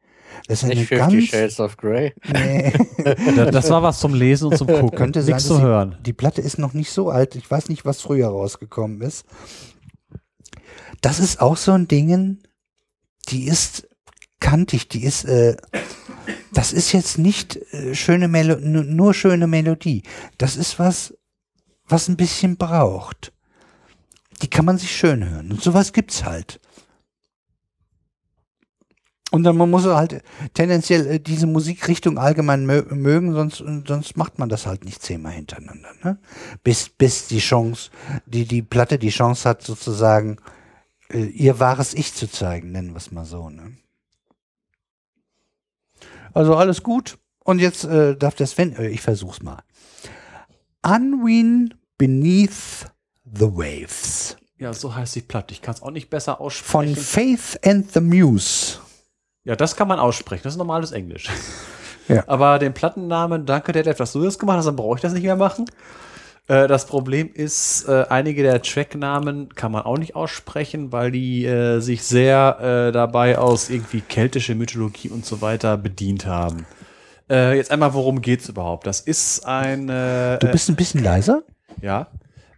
Das 0.48 0.60
ist 0.60 0.64
eine 0.66 0.76
Nicht 0.76 0.88
Fifty 0.90 1.18
ganz. 1.18 1.24
Shades 1.30 1.60
of 1.60 1.78
Grey. 1.78 2.14
Nee. 2.32 2.74
Das, 3.52 3.70
war 3.70 3.84
was 3.84 4.00
zum 4.00 4.14
Lesen 4.14 4.48
und 4.50 4.58
zum 4.58 4.68
Gucken. 4.68 4.92
Könnte 4.92 5.22
sein, 5.22 5.34
Nichts 5.36 5.48
zu 5.48 5.62
hören. 5.62 5.98
Die 6.06 6.14
Platte 6.14 6.42
ist 6.42 6.58
noch 6.58 6.74
nicht 6.74 6.92
so 6.92 7.10
alt. 7.10 7.36
Ich 7.36 7.50
weiß 7.50 7.70
nicht, 7.70 7.86
was 7.86 8.02
früher 8.02 8.28
rausgekommen 8.28 9.02
ist. 9.02 9.26
Das 11.02 11.20
ist 11.20 11.42
auch 11.42 11.58
so 11.58 11.72
ein 11.74 11.88
Ding, 11.88 12.40
die 13.30 13.46
ist 13.46 13.88
kantig, 14.40 14.88
die 14.90 15.04
ist, 15.04 15.26
äh, 15.26 15.58
das 16.54 16.74
ist 16.74 16.92
jetzt 16.92 17.18
nicht 17.18 17.58
äh, 17.74 17.94
schöne 17.96 18.28
Melo 18.28 18.56
nu- 18.60 18.84
nur 18.84 19.14
schöne 19.14 19.48
Melodie. 19.48 20.04
Das 20.38 20.56
ist 20.56 20.80
was, 20.80 21.14
was 21.88 22.08
ein 22.08 22.18
bisschen 22.18 22.58
braucht. 22.58 23.32
Die 24.42 24.50
kann 24.50 24.66
man 24.66 24.78
sich 24.78 24.96
schön 24.96 25.28
hören. 25.30 25.52
Und 25.52 25.62
sowas 25.62 25.94
gibt's 25.94 26.24
halt. 26.24 26.60
Und 29.32 29.44
dann 29.44 29.56
man 29.56 29.70
muss 29.70 29.86
halt 29.86 30.24
tendenziell 30.54 31.08
äh, 31.08 31.20
diese 31.20 31.48
Musikrichtung 31.48 32.18
allgemein 32.18 32.66
mö 32.66 32.84
mögen, 32.94 33.34
sonst, 33.34 33.64
sonst 33.88 34.18
macht 34.18 34.38
man 34.38 34.50
das 34.50 34.66
halt 34.66 34.84
nicht 34.84 35.02
zehnmal 35.02 35.32
hintereinander. 35.32 35.90
Ne? 36.04 36.20
Bis, 36.64 36.90
bis 36.90 37.28
die 37.28 37.40
Chance, 37.40 37.92
die, 38.26 38.46
die 38.46 38.62
Platte 38.62 39.00
die 39.00 39.10
Chance 39.10 39.48
hat, 39.48 39.64
sozusagen 39.64 40.38
äh, 41.10 41.24
ihr 41.24 41.60
wahres 41.60 41.94
Ich 41.94 42.14
zu 42.14 42.30
zeigen, 42.30 42.74
nennen 42.74 42.92
wir 42.92 42.98
es 42.98 43.12
mal 43.12 43.24
so. 43.24 43.50
Ne? 43.50 43.78
Also 46.34 46.56
alles 46.56 46.84
gut. 46.84 47.18
Und 47.44 47.60
jetzt 47.60 47.86
äh, 47.86 48.18
darf 48.18 48.36
der 48.36 48.48
Sven, 48.48 48.76
äh, 48.76 48.90
ich 48.90 49.02
versuch's 49.02 49.42
mal. 49.42 49.64
Unwin 50.84 51.74
Beneath 51.98 52.92
the 53.24 53.46
Waves 53.46 54.36
Ja, 54.58 54.74
so 54.74 54.94
heißt 54.94 55.16
die 55.16 55.22
Platte. 55.22 55.54
Ich 55.54 55.62
kann 55.62 55.76
es 55.76 55.82
auch 55.82 55.92
nicht 55.92 56.10
besser 56.10 56.38
von 56.38 56.46
aussprechen. 56.48 56.96
Faith 56.98 57.60
and 57.66 57.94
the 57.94 58.02
Muse. 58.02 58.80
Ja, 59.44 59.56
das 59.56 59.76
kann 59.76 59.88
man 59.88 60.00
aussprechen. 60.00 60.44
Das 60.44 60.54
ist 60.54 60.58
normales 60.58 60.92
Englisch. 60.92 61.30
Ja. 62.08 62.24
Aber 62.28 62.60
den 62.60 62.74
Plattennamen, 62.74 63.46
danke 63.46 63.72
Detlef, 63.72 63.96
dass 63.96 64.12
du 64.12 64.22
das 64.24 64.38
gemacht 64.38 64.58
hast, 64.58 64.66
dann 64.66 64.76
brauche 64.76 64.96
ich 64.96 65.02
das 65.02 65.14
nicht 65.14 65.24
mehr 65.24 65.38
machen. 65.38 65.66
Äh, 66.48 66.68
das 66.68 66.86
Problem 66.86 67.30
ist, 67.34 67.88
äh, 67.88 68.06
einige 68.10 68.44
der 68.44 68.62
Tracknamen 68.62 69.54
kann 69.56 69.72
man 69.72 69.84
auch 69.84 69.98
nicht 69.98 70.16
aussprechen, 70.16 70.92
weil 70.92 71.12
die 71.12 71.46
äh, 71.46 71.80
sich 71.80 72.04
sehr 72.04 72.58
äh, 72.90 72.92
dabei 72.92 73.38
aus 73.38 73.70
irgendwie 73.70 74.02
keltische 74.02 74.56
Mythologie 74.56 75.10
und 75.10 75.26
so 75.26 75.42
weiter 75.42 75.78
bedient 75.78 76.26
haben. 76.26 76.66
Äh, 77.30 77.56
jetzt 77.56 77.72
einmal, 77.72 77.94
worum 77.94 78.22
geht's 78.22 78.50
überhaupt? 78.50 78.88
Das 78.88 79.00
ist 79.00 79.46
eine. 79.46 80.38
Du 80.42 80.48
bist 80.48 80.70
ein 80.70 80.76
bisschen 80.76 81.04
leiser? 81.04 81.44
äh, 81.82 81.86
ja. 81.86 82.08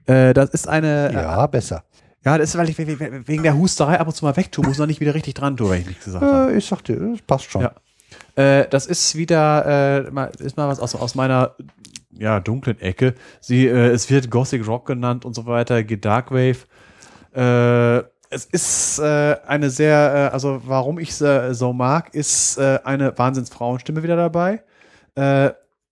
Äh, 0.05 0.33
das 0.33 0.49
ist 0.49 0.67
eine. 0.67 1.11
Ja, 1.13 1.45
besser. 1.45 1.83
Ja, 2.25 2.37
das 2.37 2.49
ist, 2.49 2.57
weil 2.57 2.69
ich 2.69 2.77
we- 2.77 2.99
we- 2.99 3.27
wegen 3.27 3.43
der 3.43 3.57
Husterei 3.57 3.99
ab 3.99 4.07
und 4.07 4.13
zu 4.15 4.23
mal 4.25 4.35
wegtue, 4.37 4.65
muss 4.65 4.77
noch 4.77 4.85
nicht 4.87 4.99
wieder 5.01 5.13
richtig 5.13 5.33
dran 5.33 5.57
tun, 5.57 5.69
wenn 5.69 5.81
ich 5.81 5.87
nichts 5.87 6.05
gesagt 6.05 6.23
habe. 6.23 6.53
Äh, 6.53 6.57
ich 6.57 6.65
sagte, 6.65 6.95
das 6.95 7.21
passt 7.21 7.51
schon. 7.51 7.61
Ja. 7.63 7.73
Äh, 8.35 8.67
das 8.69 8.85
ist 8.85 9.15
wieder, 9.15 10.05
äh, 10.07 10.43
ist 10.43 10.55
mal 10.57 10.67
was 10.67 10.79
aus, 10.79 10.95
aus 10.95 11.15
meiner 11.15 11.55
ja, 12.17 12.39
dunklen 12.39 12.79
Ecke. 12.79 13.15
Sie, 13.41 13.67
äh, 13.67 13.89
es 13.89 14.09
wird 14.09 14.29
Gothic 14.29 14.65
Rock 14.67 14.85
genannt 14.85 15.25
und 15.25 15.33
so 15.35 15.45
weiter, 15.45 15.83
geht 15.83 16.05
Darkwave. 16.05 16.57
Äh, 17.35 18.03
es 18.29 18.45
ist 18.45 18.99
äh, 18.99 19.35
eine 19.45 19.69
sehr, 19.69 20.31
also 20.33 20.61
warum 20.65 20.97
ich 20.99 21.13
sie 21.15 21.53
so 21.53 21.71
mag, 21.73 22.13
ist 22.15 22.57
eine 22.59 23.15
Wahnsinnsfrauenstimme 23.17 24.01
wieder 24.01 24.15
dabei. 24.15 24.63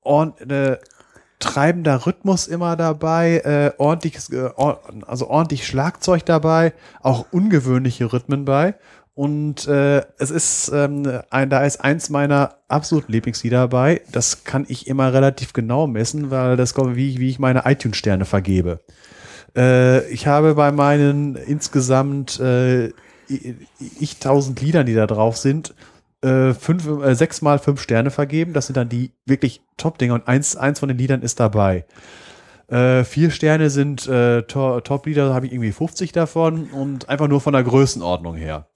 Und 0.04 0.52
äh, 0.52 0.78
treibender 1.42 2.06
Rhythmus 2.06 2.48
immer 2.48 2.76
dabei, 2.78 3.40
äh, 3.40 3.72
ordentliches, 3.78 4.30
äh, 4.30 4.50
also 5.06 5.30
ordentlich 5.30 5.66
Schlagzeug 5.68 6.26
dabei, 6.26 6.74
auch 7.02 7.26
ungewöhnliche 7.32 8.14
Rhythmen 8.14 8.46
bei. 8.46 8.76
Und 9.14 9.68
äh, 9.68 10.04
es 10.18 10.32
ist, 10.32 10.72
ähm, 10.74 11.20
ein, 11.30 11.50
da 11.50 11.66
ist 11.66 11.84
eins 11.84 12.10
meiner 12.10 12.56
absoluten 12.70 13.12
Lieblingslieder 13.12 13.58
dabei. 13.58 14.02
Das 14.12 14.46
kann 14.46 14.66
ich 14.70 14.88
immer 14.88 15.12
relativ 15.12 15.52
genau 15.52 15.86
messen, 15.86 16.32
weil 16.32 16.56
das 16.56 16.74
kommt, 16.74 16.96
wie, 16.96 17.10
ich- 17.10 17.20
wie 17.20 17.30
ich 17.30 17.38
meine 17.38 17.64
iTunes-Sterne 17.66 18.24
vergebe. 18.24 18.80
Äh, 19.56 20.08
ich 20.10 20.28
habe 20.28 20.56
bei 20.56 20.72
meinen 20.72 21.36
insgesamt 21.36 22.40
äh, 22.40 22.92
ich 24.00 24.20
tausend 24.20 24.62
Liedern, 24.62 24.86
die 24.86 24.94
da 24.96 25.08
drauf 25.08 25.38
sind, 25.38 25.74
äh, 26.22 26.54
fünf, 26.54 26.88
äh, 26.88 27.16
sechs 27.16 27.42
mal 27.42 27.60
fünf 27.60 27.82
Sterne 27.82 28.12
vergeben. 28.12 28.54
Das 28.54 28.68
sind 28.68 28.78
dann 28.78 28.90
die 28.90 29.12
wirklich 29.26 29.62
Top-Dinger 29.78 30.14
und 30.14 30.28
eins, 30.28 30.56
eins 30.56 30.80
von 30.80 30.90
den 30.90 30.98
Liedern 30.98 31.22
ist 31.22 31.40
dabei. 31.40 31.86
Äh, 32.68 33.04
vier 33.04 33.32
Sterne 33.32 33.70
sind 33.70 34.08
äh, 34.08 34.44
To- 34.44 34.80
Top-Lieder, 34.82 35.34
habe 35.34 35.46
ich 35.46 35.52
irgendwie 35.52 35.72
50 35.72 36.12
davon 36.12 36.70
und 36.72 37.10
einfach 37.10 37.28
nur 37.28 37.42
von 37.42 37.54
der 37.54 37.64
Größenordnung 37.64 38.36
her. 38.36 38.68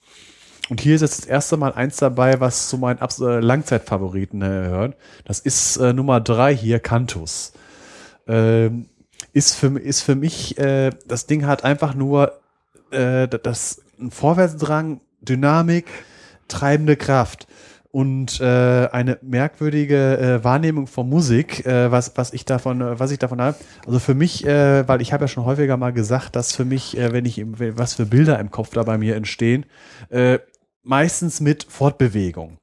Und 0.70 0.82
hier 0.82 0.96
ist 0.96 1.02
jetzt 1.02 1.20
das 1.20 1.26
erste 1.26 1.58
Mal 1.58 1.74
eins 1.74 1.98
dabei, 1.98 2.40
was 2.40 2.70
zu 2.70 2.78
meinen 2.78 3.00
Abs 3.00 3.20
äh, 3.20 3.40
Langzeitfavoriten 3.40 4.42
äh, 4.42 4.46
gehört. 4.48 4.98
Das 5.24 5.40
ist 5.40 5.78
äh, 5.78 5.94
Nummer 5.94 6.20
drei 6.20 6.56
hier, 6.56 6.80
Cantus. 6.80 7.54
Ähm, 8.28 8.90
ist, 9.32 9.56
für, 9.56 9.80
ist 9.80 10.02
für 10.02 10.16
mich, 10.16 10.58
äh, 10.58 10.90
das 11.08 11.28
Ding 11.28 11.46
hat 11.46 11.64
einfach 11.64 11.94
nur 11.94 12.40
äh, 12.92 13.28
das 13.28 13.84
Vorwärtsdrang, 14.10 15.02
Dynamik, 15.22 15.86
treibende 16.48 16.96
Kraft 16.96 17.48
und 17.92 18.42
äh, 18.42 18.90
eine 18.92 19.20
merkwürdige 19.22 20.18
äh, 20.18 20.44
Wahrnehmung 20.44 20.86
von 20.86 21.08
Musik, 21.08 21.66
äh, 21.66 21.92
was, 21.92 22.12
was 22.16 22.34
ich 22.34 22.44
davon, 22.44 22.82
äh, 22.82 23.00
was 23.00 23.12
ich 23.12 23.20
davon 23.20 23.40
habe. 23.40 23.58
Also 23.86 24.00
für 24.00 24.14
mich, 24.14 24.46
äh, 24.46 24.86
weil 24.86 25.02
ich 25.02 25.14
habe 25.14 25.24
ja 25.24 25.28
schon 25.30 25.46
häufiger 25.46 25.78
mal 25.78 25.94
gesagt, 25.94 26.36
dass 26.36 26.54
für 26.54 26.66
mich, 26.66 26.98
äh, 26.98 27.14
wenn 27.14 27.24
ich 27.24 27.42
was 27.46 27.94
für 27.94 28.06
Bilder 28.06 28.38
im 28.40 28.52
Kopf 28.52 28.72
da 28.74 28.84
bei 28.84 28.98
mir 28.98 29.16
entstehen, 29.16 29.66
meistens 30.84 31.42
mit 31.42 31.66
Fortbewegung. 31.68 32.58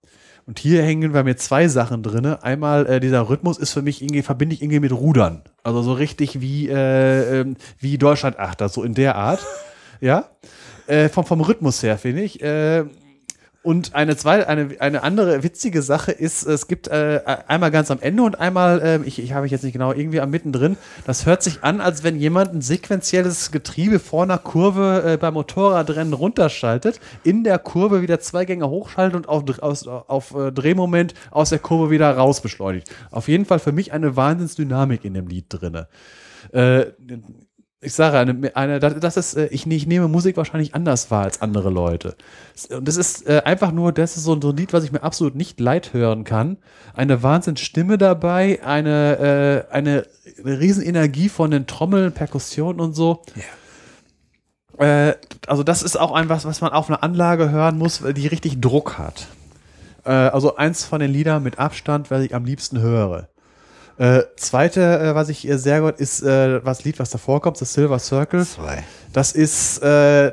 Und 0.46 0.58
hier 0.58 0.82
hängen 0.82 1.12
bei 1.12 1.22
mir 1.22 1.36
zwei 1.36 1.68
Sachen 1.68 2.02
drinne. 2.02 2.42
Einmal 2.42 2.86
äh, 2.86 3.00
dieser 3.00 3.28
Rhythmus 3.28 3.58
ist 3.58 3.72
für 3.72 3.82
mich 3.82 4.02
irgendwie 4.02 4.22
verbinde 4.22 4.54
ich 4.54 4.62
irgendwie 4.62 4.80
mit 4.80 4.92
Rudern, 4.92 5.42
also 5.62 5.82
so 5.82 5.92
richtig 5.92 6.40
wie 6.40 6.68
äh, 6.68 7.40
ähm, 7.40 7.56
wie 7.78 7.96
Deutschland 7.96 8.38
Achter, 8.38 8.68
so 8.68 8.82
in 8.82 8.94
der 8.94 9.14
Art, 9.16 9.40
ja. 10.00 10.28
Äh, 10.88 11.08
vom 11.08 11.24
vom 11.24 11.40
Rhythmus 11.40 11.82
her 11.82 11.96
finde 11.96 12.22
ich. 12.22 12.42
Äh, 12.42 12.84
und 13.62 13.94
eine 13.94 14.16
zweite, 14.16 14.48
eine, 14.48 14.80
eine 14.80 15.02
andere 15.02 15.42
witzige 15.42 15.82
Sache 15.82 16.10
ist, 16.10 16.44
es 16.44 16.66
gibt 16.66 16.88
äh, 16.88 17.20
einmal 17.46 17.70
ganz 17.70 17.90
am 17.90 18.00
Ende 18.00 18.24
und 18.24 18.40
einmal, 18.40 18.80
äh, 18.80 19.00
ich, 19.06 19.20
ich 19.20 19.32
habe 19.32 19.46
ich 19.46 19.52
jetzt 19.52 19.62
nicht 19.62 19.72
genau, 19.72 19.92
irgendwie 19.92 20.20
am 20.20 20.30
mittendrin. 20.30 20.76
Das 21.06 21.26
hört 21.26 21.44
sich 21.44 21.62
an, 21.62 21.80
als 21.80 22.02
wenn 22.02 22.16
jemand 22.16 22.52
ein 22.54 22.60
sequenzielles 22.60 23.52
Getriebe 23.52 24.00
vor 24.00 24.24
einer 24.24 24.38
Kurve 24.38 25.12
äh, 25.12 25.16
beim 25.16 25.34
Motorradrennen 25.34 26.12
runterschaltet, 26.12 26.98
in 27.22 27.44
der 27.44 27.58
Kurve 27.60 28.02
wieder 28.02 28.18
zwei 28.18 28.44
Gänge 28.44 28.68
hochschaltet 28.68 29.14
und 29.14 29.28
auf, 29.28 29.44
aus, 29.60 29.86
auf 29.86 30.34
äh, 30.34 30.50
Drehmoment 30.50 31.14
aus 31.30 31.50
der 31.50 31.60
Kurve 31.60 31.90
wieder 31.90 32.16
raus 32.16 32.40
beschleunigt. 32.40 32.90
Auf 33.12 33.28
jeden 33.28 33.44
Fall 33.44 33.60
für 33.60 33.72
mich 33.72 33.92
eine 33.92 34.16
Wahnsinnsdynamik 34.16 35.04
in 35.04 35.14
dem 35.14 35.28
Lied 35.28 35.46
drinne. 35.48 35.86
Äh, 36.50 36.86
ich 37.84 37.94
sage, 37.94 38.16
eine, 38.16 38.54
eine, 38.54 38.78
das 38.78 39.16
ist, 39.16 39.34
äh, 39.34 39.46
ich, 39.46 39.66
ich 39.66 39.86
nehme 39.88 40.06
Musik 40.06 40.36
wahrscheinlich 40.36 40.72
anders 40.74 41.10
wahr 41.10 41.24
als 41.24 41.42
andere 41.42 41.68
Leute. 41.68 42.14
Und 42.70 42.86
das 42.86 42.96
ist 42.96 43.28
äh, 43.28 43.42
einfach 43.44 43.72
nur, 43.72 43.92
das 43.92 44.16
ist 44.16 44.22
so 44.22 44.34
ein, 44.34 44.56
Lied, 44.56 44.72
was 44.72 44.84
ich 44.84 44.92
mir 44.92 45.02
absolut 45.02 45.34
nicht 45.34 45.58
leid 45.58 45.92
hören 45.92 46.22
kann. 46.22 46.58
Eine 46.94 47.24
Wahnsinnsstimme 47.24 47.98
dabei, 47.98 48.60
eine, 48.64 49.66
äh, 49.68 49.74
eine, 49.74 50.06
Riesenenergie 50.44 51.28
von 51.28 51.50
den 51.50 51.66
Trommeln, 51.66 52.12
Perkussionen 52.12 52.80
und 52.80 52.94
so. 52.94 53.22
Äh, 54.78 55.14
also 55.48 55.64
das 55.64 55.82
ist 55.82 55.96
auch 55.96 56.12
ein 56.12 56.28
was, 56.28 56.44
was 56.44 56.60
man 56.60 56.70
auf 56.70 56.88
einer 56.88 57.02
Anlage 57.02 57.50
hören 57.50 57.76
muss, 57.78 58.02
die 58.16 58.26
richtig 58.28 58.60
Druck 58.60 58.96
hat. 58.96 59.26
Also 60.04 60.56
eins 60.56 60.84
von 60.84 60.98
den 60.98 61.12
Liedern 61.12 61.44
mit 61.44 61.60
Abstand, 61.60 62.10
was 62.10 62.24
ich 62.24 62.34
am 62.34 62.44
liebsten 62.44 62.80
höre. 62.80 63.28
Äh, 64.02 64.24
zweite, 64.34 64.98
äh, 64.98 65.14
was 65.14 65.28
ich 65.28 65.48
äh, 65.48 65.56
sehr 65.58 65.80
gut 65.80 66.00
ist, 66.00 66.24
äh, 66.24 66.64
was 66.64 66.82
Lied, 66.82 66.98
was 66.98 67.10
davor 67.10 67.40
kommt, 67.40 67.60
das 67.60 67.72
Silver 67.72 68.00
Circle. 68.00 68.44
Zwei. 68.44 68.82
Das 69.12 69.30
ist 69.30 69.78
äh, 69.80 70.32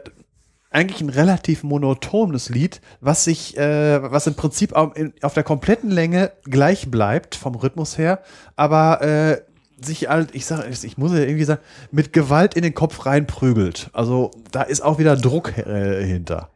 eigentlich 0.72 1.02
ein 1.02 1.10
relativ 1.10 1.62
monotones 1.62 2.50
Lied, 2.50 2.82
was 3.00 3.26
sich, 3.26 3.56
äh, 3.60 4.12
was 4.12 4.26
im 4.26 4.34
Prinzip 4.34 4.74
auf, 4.74 4.98
in, 4.98 5.14
auf 5.22 5.36
der 5.36 5.44
kompletten 5.44 5.92
Länge 5.92 6.32
gleich 6.46 6.90
bleibt 6.90 7.36
vom 7.36 7.54
Rhythmus 7.54 8.00
her, 8.00 8.24
aber 8.56 9.04
äh, 9.04 9.42
sich 9.80 10.10
halt, 10.10 10.34
ich 10.34 10.48
sag, 10.48 10.66
ich 10.68 10.98
muss 10.98 11.12
ja 11.12 11.20
irgendwie 11.20 11.44
sagen, 11.44 11.62
mit 11.92 12.12
Gewalt 12.12 12.56
in 12.56 12.64
den 12.64 12.74
Kopf 12.74 13.06
reinprügelt. 13.06 13.92
Also 13.94 14.32
da 14.52 14.64
ist 14.64 14.82
auch 14.82 14.98
wieder 14.98 15.16
Druck 15.16 15.56
äh, 15.60 16.04
hinter. 16.04 16.50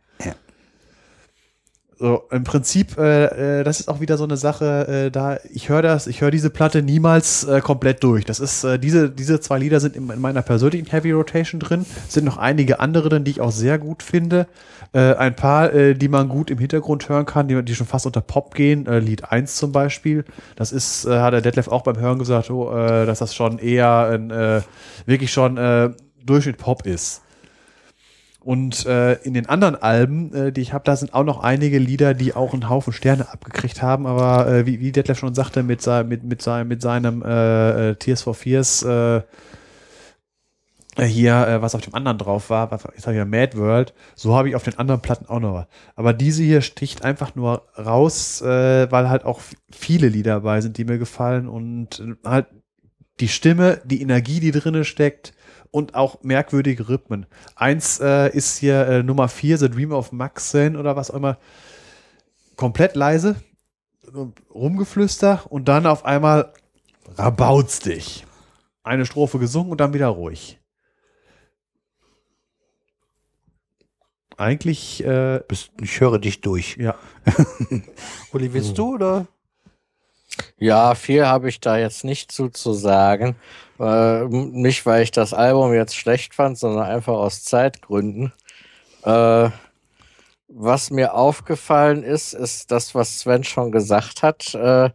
So, 2.00 2.24
im 2.32 2.44
Prinzip, 2.44 2.98
äh, 2.98 3.60
äh, 3.60 3.64
das 3.64 3.80
ist 3.80 3.88
auch 3.88 4.00
wieder 4.00 4.18
so 4.18 4.24
eine 4.24 4.36
Sache, 4.36 4.88
äh, 4.88 5.12
da, 5.12 5.38
ich 5.52 5.70
höre 5.70 5.82
das, 5.82 6.08
ich 6.08 6.22
höre 6.22 6.32
diese 6.32 6.50
Platte 6.50 6.82
niemals 6.82 7.44
äh, 7.44 7.62
komplett 7.62 8.04
durch. 8.04 8.26
Das 8.26 8.40
ist, 8.40 8.64
äh, 8.64 8.80
diese, 8.80 9.10
diese 9.10 9.40
zwei 9.40 9.60
Lieder 9.60 9.80
sind 9.80 9.96
in, 9.96 10.10
in 10.10 10.20
meiner 10.20 10.42
persönlichen 10.42 10.88
Heavy 10.88 11.12
Rotation 11.12 11.60
drin, 11.60 11.86
sind 12.08 12.26
noch 12.26 12.38
einige 12.38 12.80
andere 12.80 13.10
drin, 13.10 13.24
die 13.24 13.32
ich 13.32 13.42
auch 13.42 13.52
sehr 13.52 13.78
gut 13.78 14.02
finde. 14.02 14.48
Äh, 14.92 15.16
ein 15.16 15.36
paar, 15.36 15.74
äh, 15.74 15.94
die 15.94 16.08
man 16.08 16.30
gut 16.30 16.50
im 16.50 16.58
Hintergrund 16.58 17.10
hören 17.10 17.26
kann, 17.26 17.48
die, 17.48 17.64
die 17.64 17.76
schon 17.76 17.88
fast 17.88 18.06
unter 18.06 18.22
Pop 18.22 18.56
gehen, 18.56 18.88
äh, 18.88 19.00
Lied 19.00 19.32
1 19.32 19.56
zum 19.56 19.72
Beispiel. 19.72 20.26
Das 20.56 20.72
ist, 20.72 21.06
äh, 21.06 21.20
hat 21.20 21.34
der 21.34 21.42
Detlef 21.42 21.68
auch 21.68 21.84
beim 21.84 21.98
Hören 21.98 22.20
gesagt, 22.20 22.50
oh, 22.50 22.72
äh, 22.76 23.06
dass 23.06 23.20
das 23.20 23.36
schon 23.36 23.60
eher 23.60 24.10
ein, 24.12 24.32
äh, 24.32 24.62
wirklich 25.06 25.32
schon 25.32 25.58
äh, 25.58 25.92
Durchschnitt 26.26 26.58
Pop 26.58 26.86
ist. 26.86 27.22
Und 28.44 28.86
äh, 28.86 29.14
in 29.24 29.34
den 29.34 29.48
anderen 29.48 29.76
Alben, 29.76 30.34
äh, 30.34 30.52
die 30.52 30.62
ich 30.62 30.74
habe, 30.74 30.84
da 30.84 30.96
sind 30.96 31.14
auch 31.14 31.24
noch 31.24 31.40
einige 31.40 31.80
Lieder, 31.80 32.14
die 32.14 32.34
auch 32.34 32.54
einen 32.54 32.70
Haufen 32.70 32.92
Sterne 32.92 33.32
abgekriegt 33.32 33.82
haben. 33.82 34.06
Aber 34.06 34.48
äh, 34.48 34.66
wie, 34.66 34.80
wie 34.82 34.92
Detlef 34.92 35.20
schon 35.20 35.34
sagte, 35.34 35.64
mit, 35.64 35.82
sein, 35.82 36.08
mit, 36.08 36.24
mit, 36.24 36.42
sein, 36.42 36.68
mit 36.68 36.82
seinem 36.82 37.24
äh, 37.24 37.92
äh, 37.92 37.96
Tears 37.96 38.24
for 38.24 38.36
Fears 38.36 38.84
äh, 38.84 39.22
äh, 40.98 41.06
hier, 41.06 41.48
äh, 41.48 41.62
was 41.62 41.74
auf 41.74 41.82
dem 41.82 41.96
anderen 41.96 42.18
drauf 42.18 42.50
war, 42.50 42.70
was, 42.72 42.84
jetzt 42.96 43.08
habe 43.08 43.14
ich 43.14 43.20
ja 43.20 43.26
Mad 43.26 43.58
World, 43.58 43.94
so 44.16 44.36
habe 44.36 44.50
ich 44.50 44.56
auf 44.56 44.64
den 44.64 44.78
anderen 44.78 45.02
Platten 45.02 45.26
auch 45.28 45.40
noch 45.40 45.54
was. 45.54 45.68
Aber 45.96 46.14
diese 46.14 46.44
hier 46.44 46.62
sticht 46.62 47.04
einfach 47.04 47.36
nur 47.36 47.64
raus, 47.78 48.42
äh, 48.42 48.92
weil 48.92 49.10
halt 49.10 49.24
auch 49.26 49.42
viele 49.72 50.10
Lieder 50.10 50.36
dabei 50.36 50.62
sind, 50.62 50.78
die 50.78 50.86
mir 50.86 50.98
gefallen 50.98 51.48
und 51.48 52.00
äh, 52.00 52.28
halt 52.28 52.48
die 53.20 53.28
Stimme, 53.28 53.82
die 53.86 54.02
Energie, 54.02 54.40
die 54.40 54.52
drinne 54.52 54.84
steckt 54.86 55.34
und 55.74 55.96
auch 55.96 56.22
merkwürdige 56.22 56.88
Rhythmen. 56.88 57.26
Eins 57.56 58.00
äh, 58.00 58.30
ist 58.30 58.58
hier 58.60 58.88
äh, 58.88 59.04
Nummer 59.04 59.28
vier, 59.28 59.58
The 59.58 59.72
Dream 59.72 59.92
of 59.92 60.12
Maxen 60.12 60.76
oder 60.78 60.96
was 60.96 61.10
auch 61.10 61.16
immer, 61.16 61.40
komplett 62.56 62.96
leise, 62.96 63.36
rumgeflüster 64.54 65.42
und 65.50 65.68
dann 65.68 65.88
auf 65.88 66.06
einmal 66.06 66.54
rabaut's 67.18 67.80
dich. 67.80 68.24
Eine 68.84 69.08
Strophe 69.08 69.40
gesungen 69.40 69.72
und 69.72 69.82
dann 69.82 69.94
wieder 69.94 70.08
ruhig. 70.10 70.60
Eigentlich, 74.38 75.04
äh, 75.04 75.42
Bist, 75.48 75.72
ich 75.82 76.00
höre 76.00 76.20
dich 76.20 76.42
durch. 76.42 76.78
ja. 76.78 76.96
Uli, 78.32 78.54
willst 78.54 78.78
du 78.78 78.94
oder? 78.94 79.28
Ja, 80.58 80.96
viel 80.96 81.26
habe 81.28 81.50
ich 81.50 81.60
da 81.60 81.78
jetzt 81.78 82.04
nicht 82.04 82.32
zu, 82.32 82.50
zu 82.50 82.74
sagen. 82.74 83.36
Äh, 83.80 84.24
nicht, 84.26 84.86
weil 84.86 85.04
ich 85.04 85.12
das 85.12 85.34
Album 85.34 85.74
jetzt 85.74 85.96
schlecht 85.96 86.34
fand, 86.36 86.58
sondern 86.58 86.86
einfach 86.86 87.14
aus 87.14 87.44
Zeitgründen. 87.44 88.34
Äh, 89.04 89.50
was 90.48 90.92
mir 90.92 91.14
aufgefallen 91.16 92.04
ist, 92.04 92.34
ist 92.34 92.72
das, 92.72 92.94
was 92.96 93.20
Sven 93.20 93.44
schon 93.44 93.72
gesagt 93.72 94.22
hat. 94.24 94.54
Äh, 94.54 94.90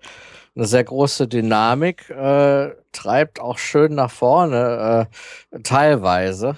eine 0.56 0.66
sehr 0.66 0.84
große 0.84 1.28
Dynamik, 1.28 2.10
äh, 2.10 2.70
treibt 2.92 3.38
auch 3.40 3.58
schön 3.58 3.94
nach 3.94 4.10
vorne, 4.10 5.08
äh, 5.52 5.58
teilweise. 5.62 6.56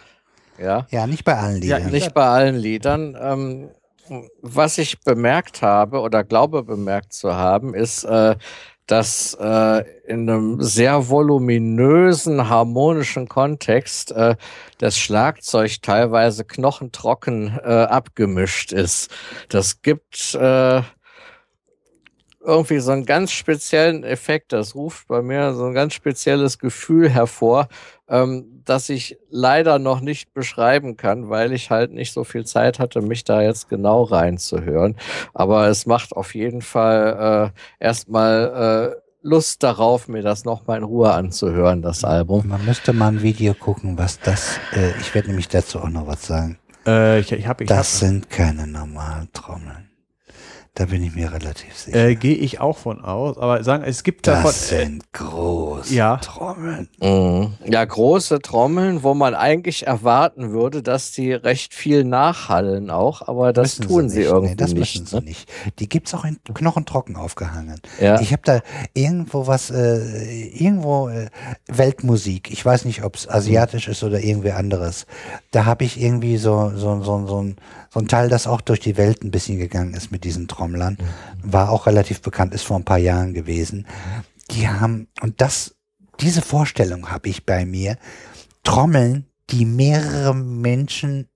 Ja. 0.59 0.87
Ja, 0.91 1.07
nicht 1.07 1.25
bei 1.25 1.37
allen 1.37 1.63
Ja, 1.63 1.77
Liedern. 1.79 1.93
nicht 1.93 2.15
bei 2.15 2.27
allen 2.27 2.57
Liedern. 2.57 3.17
Ähm, 3.21 3.71
was 4.43 4.79
ich 4.79 5.01
bemerkt 5.01 5.63
habe 5.63 6.01
oder 6.01 6.25
glaube 6.25 6.63
bemerkt 6.63 7.13
zu 7.13 7.35
haben, 7.35 7.75
ist, 7.75 8.05
äh, 8.05 8.37
dass 8.87 9.35
äh, 9.35 9.85
in 10.07 10.29
einem 10.29 10.61
sehr 10.61 11.09
voluminösen, 11.09 12.49
harmonischen 12.49 13.29
Kontext 13.29 14.11
äh, 14.11 14.35
das 14.79 14.99
Schlagzeug 14.99 15.81
teilweise 15.81 16.45
knochentrocken 16.45 17.59
äh, 17.63 17.69
abgemischt 17.69 18.73
ist. 18.73 19.11
Das 19.49 19.83
gibt 19.83 20.35
äh, 20.35 20.83
irgendwie 22.43 22.81
so 22.81 22.93
einen 22.93 23.05
ganz 23.07 23.33
speziellen 23.33 24.05
Effekt. 24.05 24.53
Das 24.53 24.75
ruft 24.75 25.09
bei 25.09 25.23
mir 25.23 25.55
so 25.55 25.67
ein 25.67 25.75
ganz 25.75 25.95
spezielles 25.95 26.59
Gefühl 26.59 27.09
hervor, 27.09 27.69
ähm, 28.09 28.63
das 28.65 28.89
ich 28.89 29.19
leider 29.31 29.79
noch 29.79 30.01
nicht 30.01 30.33
beschreiben 30.33 30.97
kann, 30.97 31.29
weil 31.29 31.53
ich 31.53 31.71
halt 31.71 31.93
nicht 31.93 32.13
so 32.13 32.25
viel 32.25 32.47
Zeit 32.47 32.79
hatte, 32.79 33.03
mich 33.03 33.25
da 33.25 33.43
jetzt 33.43 33.69
genau 33.69 34.05
reinzuhören. 34.05 34.97
Aber 35.35 35.69
es 35.69 35.87
macht 35.87 36.13
auf 36.17 36.35
jeden 36.35 36.63
Fall 36.63 37.53
äh, 37.81 37.85
erstmal 37.85 38.95
äh, 38.97 39.01
Lust 39.23 39.63
darauf, 39.63 40.09
mir 40.09 40.23
das 40.23 40.45
nochmal 40.47 40.79
in 40.79 40.85
Ruhe 40.85 41.13
anzuhören, 41.13 41.83
das 41.83 42.05
Album. 42.05 42.49
Man 42.49 42.65
müsste 42.65 42.95
mal 42.95 43.09
ein 43.09 43.23
Video 43.23 43.53
gucken, 43.53 43.99
was 43.99 44.19
das. 44.19 44.59
Äh, 44.75 44.99
ich 44.99 45.15
werde 45.15 45.29
nämlich 45.29 45.49
dazu 45.49 45.79
auch 45.79 45.91
noch 45.91 46.07
was 46.07 46.27
sagen. 46.27 46.59
Äh, 46.87 47.21
ich 47.21 47.31
ich 47.33 47.47
habe 47.47 47.65
ich 47.65 47.69
Das 47.69 47.79
hab, 48.01 48.09
sind 48.09 48.31
keine 48.31 48.67
normalen 48.67 49.29
Trommeln. 49.35 49.90
Da 50.81 50.87
bin 50.87 51.03
ich 51.03 51.15
mir 51.15 51.31
relativ 51.31 51.77
sicher. 51.77 52.09
äh, 52.09 52.15
gehe 52.15 52.35
ich 52.37 52.59
auch 52.59 52.79
von 52.79 53.05
aus, 53.05 53.37
aber 53.37 53.63
sagen, 53.63 53.85
es 53.85 54.03
gibt 54.03 54.27
davon 54.27 54.45
das 54.45 54.69
sind 54.71 55.13
große 55.13 55.95
ja. 55.95 56.17
Trommeln. 56.17 56.89
Mhm. 57.03 57.53
Ja, 57.71 57.85
große 57.85 58.39
Trommeln, 58.39 59.03
wo 59.03 59.13
man 59.13 59.35
eigentlich 59.35 59.87
erwarten 59.87 60.53
würde, 60.53 60.83
dass 60.83 61.13
die 61.13 61.35
recht 61.35 61.75
viel 61.75 62.05
nachhallen 62.05 62.89
auch, 62.89 63.29
aber 63.29 63.53
das 63.53 63.79
Müssen 63.79 63.89
tun 63.91 64.09
sie, 64.09 64.21
nicht. 64.21 64.29
irgendwie 64.29 64.49
Nee, 64.53 64.57
das 64.57 64.71
nicht. 64.73 64.79
müssen 64.79 65.05
sie 65.07 65.17
ne? 65.17 65.23
nicht. 65.25 65.53
Die 65.81 65.87
gibt's 65.87 66.15
auch 66.15 66.25
in 66.25 66.39
Knochentrocken 66.55 67.15
aufgehangen. 67.17 67.79
Ja. 68.01 68.19
Ich 68.23 68.33
habe 68.33 68.41
da 68.47 68.61
irgendwo 68.95 69.47
was, 69.47 69.69
äh, 69.71 70.47
irgendwo 70.49 71.11
äh, 71.11 71.29
Weltmusik. 71.69 72.51
Ich 72.51 72.65
weiß 72.65 72.87
nicht, 72.87 73.05
ob's 73.05 73.29
asiatisch 73.29 73.87
ist 73.87 74.03
oder 74.03 74.21
irgendwie 74.21 74.53
anderes. 74.53 75.05
Da 75.51 75.67
habe 75.67 75.85
ich 75.85 76.01
irgendwie 76.01 76.39
so 76.39 76.73
so 76.75 77.03
so 77.03 77.27
so 77.27 77.43
ein 77.43 77.57
so 77.93 78.01
ein 78.01 78.09
Teil, 78.09 78.29
das 78.29 78.47
auch 78.47 78.61
durch 78.61 78.81
die 78.81 78.97
Welt 78.97 79.25
ein 79.25 79.31
bisschen 79.31 79.59
gegangen 79.59 79.95
ist 79.95 80.13
mit 80.13 80.25
diesen 80.25 80.47
Trommlern. 80.47 80.97
War 81.43 81.71
auch 81.71 81.87
relativ 81.87 82.23
bekannt, 82.23 82.55
ist 82.55 82.63
vor 82.63 82.77
ein 82.77 82.85
paar 82.85 82.99
Jahren 82.99 83.35
gewesen. 83.35 83.87
Die 84.53 84.69
haben 84.69 85.09
und 85.21 85.41
das 85.41 85.75
diese 86.21 86.43
Vorstellung 86.43 87.11
habe 87.11 87.29
ich 87.29 87.47
bei 87.47 87.65
mir. 87.65 87.97
Trommeln, 88.63 89.27
die 89.51 89.65
mehrere 89.65 90.35
Menschen 90.35 91.29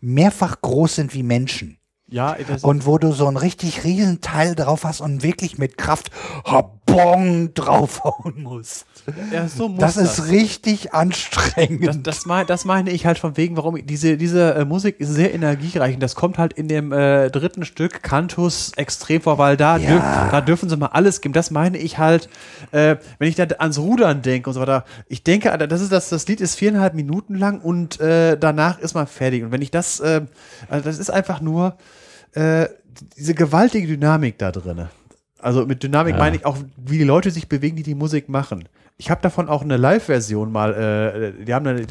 mehrfach 0.00 0.60
groß 0.60 0.96
sind 0.96 1.14
wie 1.14 1.22
Menschen. 1.22 1.78
Ja, 2.08 2.36
das, 2.46 2.62
Und 2.64 2.86
wo 2.86 2.98
du 2.98 3.12
so 3.12 3.26
ein 3.26 3.36
richtig 3.36 3.82
riesen 3.84 4.20
Teil 4.20 4.54
drauf 4.54 4.84
hast 4.84 5.00
und 5.00 5.22
wirklich 5.22 5.58
mit 5.58 5.76
Kraft 5.76 6.10
Habong 6.44 7.52
draufhauen 7.54 8.42
musst. 8.42 8.86
ja, 9.32 9.48
so 9.48 9.68
muss 9.68 9.80
Das 9.80 9.96
ist 9.96 10.28
richtig 10.28 10.84
Das, 10.84 10.92
anstrengend. 10.94 12.06
das, 12.06 12.26
mein, 12.26 12.46
das 12.46 12.64
meine 12.64 12.90
ich 12.90 13.06
halt 13.06 13.18
von 13.18 13.36
wegen, 13.36 13.56
warum 13.56 13.76
ich- 13.76 13.86
diese, 13.86 14.16
diese 14.16 14.54
äh, 14.54 14.64
Musik 14.64 15.00
ist 15.00 15.10
sehr 15.10 15.34
energiereich 15.34 15.94
und 15.94 16.00
das 16.00 16.14
kommt 16.14 16.38
halt 16.38 16.52
in 16.52 16.68
dem 16.68 16.92
äh, 16.92 17.28
dritten 17.30 17.64
Stück 17.64 18.02
Cantus 18.02 18.72
extrem 18.76 19.20
vor, 19.20 19.38
weil 19.38 19.56
da, 19.56 19.76
Ja. 19.76 19.88
dürf, 19.90 20.02
da 20.30 20.40
dürfen 20.40 20.68
sie 20.68 20.76
mal 20.76 20.86
alles 20.86 21.20
geben. 21.20 21.32
Das 21.32 21.50
meine 21.50 21.78
ich 21.78 21.98
halt, 21.98 22.28
äh, 22.72 22.96
wenn 23.18 23.28
ich 23.28 23.34
da 23.34 23.44
ans 23.58 23.78
Rudern 23.78 24.22
denke 24.22 24.50
und 24.50 24.54
so 24.54 24.60
weiter. 24.60 24.84
Ich 25.08 25.22
denke, 25.24 25.56
das, 25.68 25.80
ist 25.80 25.92
das, 25.92 26.08
das 26.08 26.26
Lied 26.28 26.40
ist 26.40 26.54
viereinhalb 26.56 26.94
Minuten 26.94 27.34
lang 27.34 27.60
und 27.60 28.00
äh, 28.00 28.36
danach 28.38 28.78
ist 28.78 28.94
man 28.94 29.06
fertig. 29.06 29.42
Und 29.44 29.50
wenn 29.52 29.62
ich 29.62 29.70
das, 29.70 30.00
äh, 30.00 30.22
also 30.68 30.84
das 30.84 30.98
ist 30.98 31.10
einfach 31.10 31.40
nur 31.40 31.76
äh, 32.36 32.68
diese 33.16 33.34
gewaltige 33.34 33.86
Dynamik 33.86 34.38
da 34.38 34.52
drinne. 34.52 34.90
Also 35.38 35.66
mit 35.66 35.82
Dynamik 35.82 36.14
meine 36.18 36.36
ich 36.36 36.44
auch, 36.46 36.56
wie 36.76 36.98
die 36.98 37.04
Leute 37.04 37.30
sich 37.30 37.48
bewegen, 37.48 37.76
die 37.76 37.82
die 37.82 37.94
Musik 37.94 38.28
machen. 38.28 38.68
Ich 38.96 39.10
habe 39.10 39.20
davon 39.20 39.48
auch 39.48 39.62
eine 39.62 39.76
Live-Version 39.76 40.50
mal, 40.50 40.72
äh, 41.38 41.44
die 41.44 41.52
haben 41.52 41.66
eine, 41.66 41.82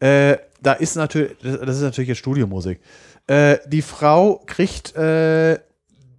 äh, 0.00 0.30
äh, 0.32 0.38
da 0.62 0.72
ist 0.72 0.96
natürlich, 0.96 1.32
das 1.42 1.76
ist 1.76 1.82
natürlich 1.82 2.08
jetzt 2.08 2.18
Studiomusik. 2.18 2.80
Äh, 3.26 3.58
die 3.66 3.82
Frau 3.82 4.42
kriegt, 4.46 4.96
äh, 4.96 5.58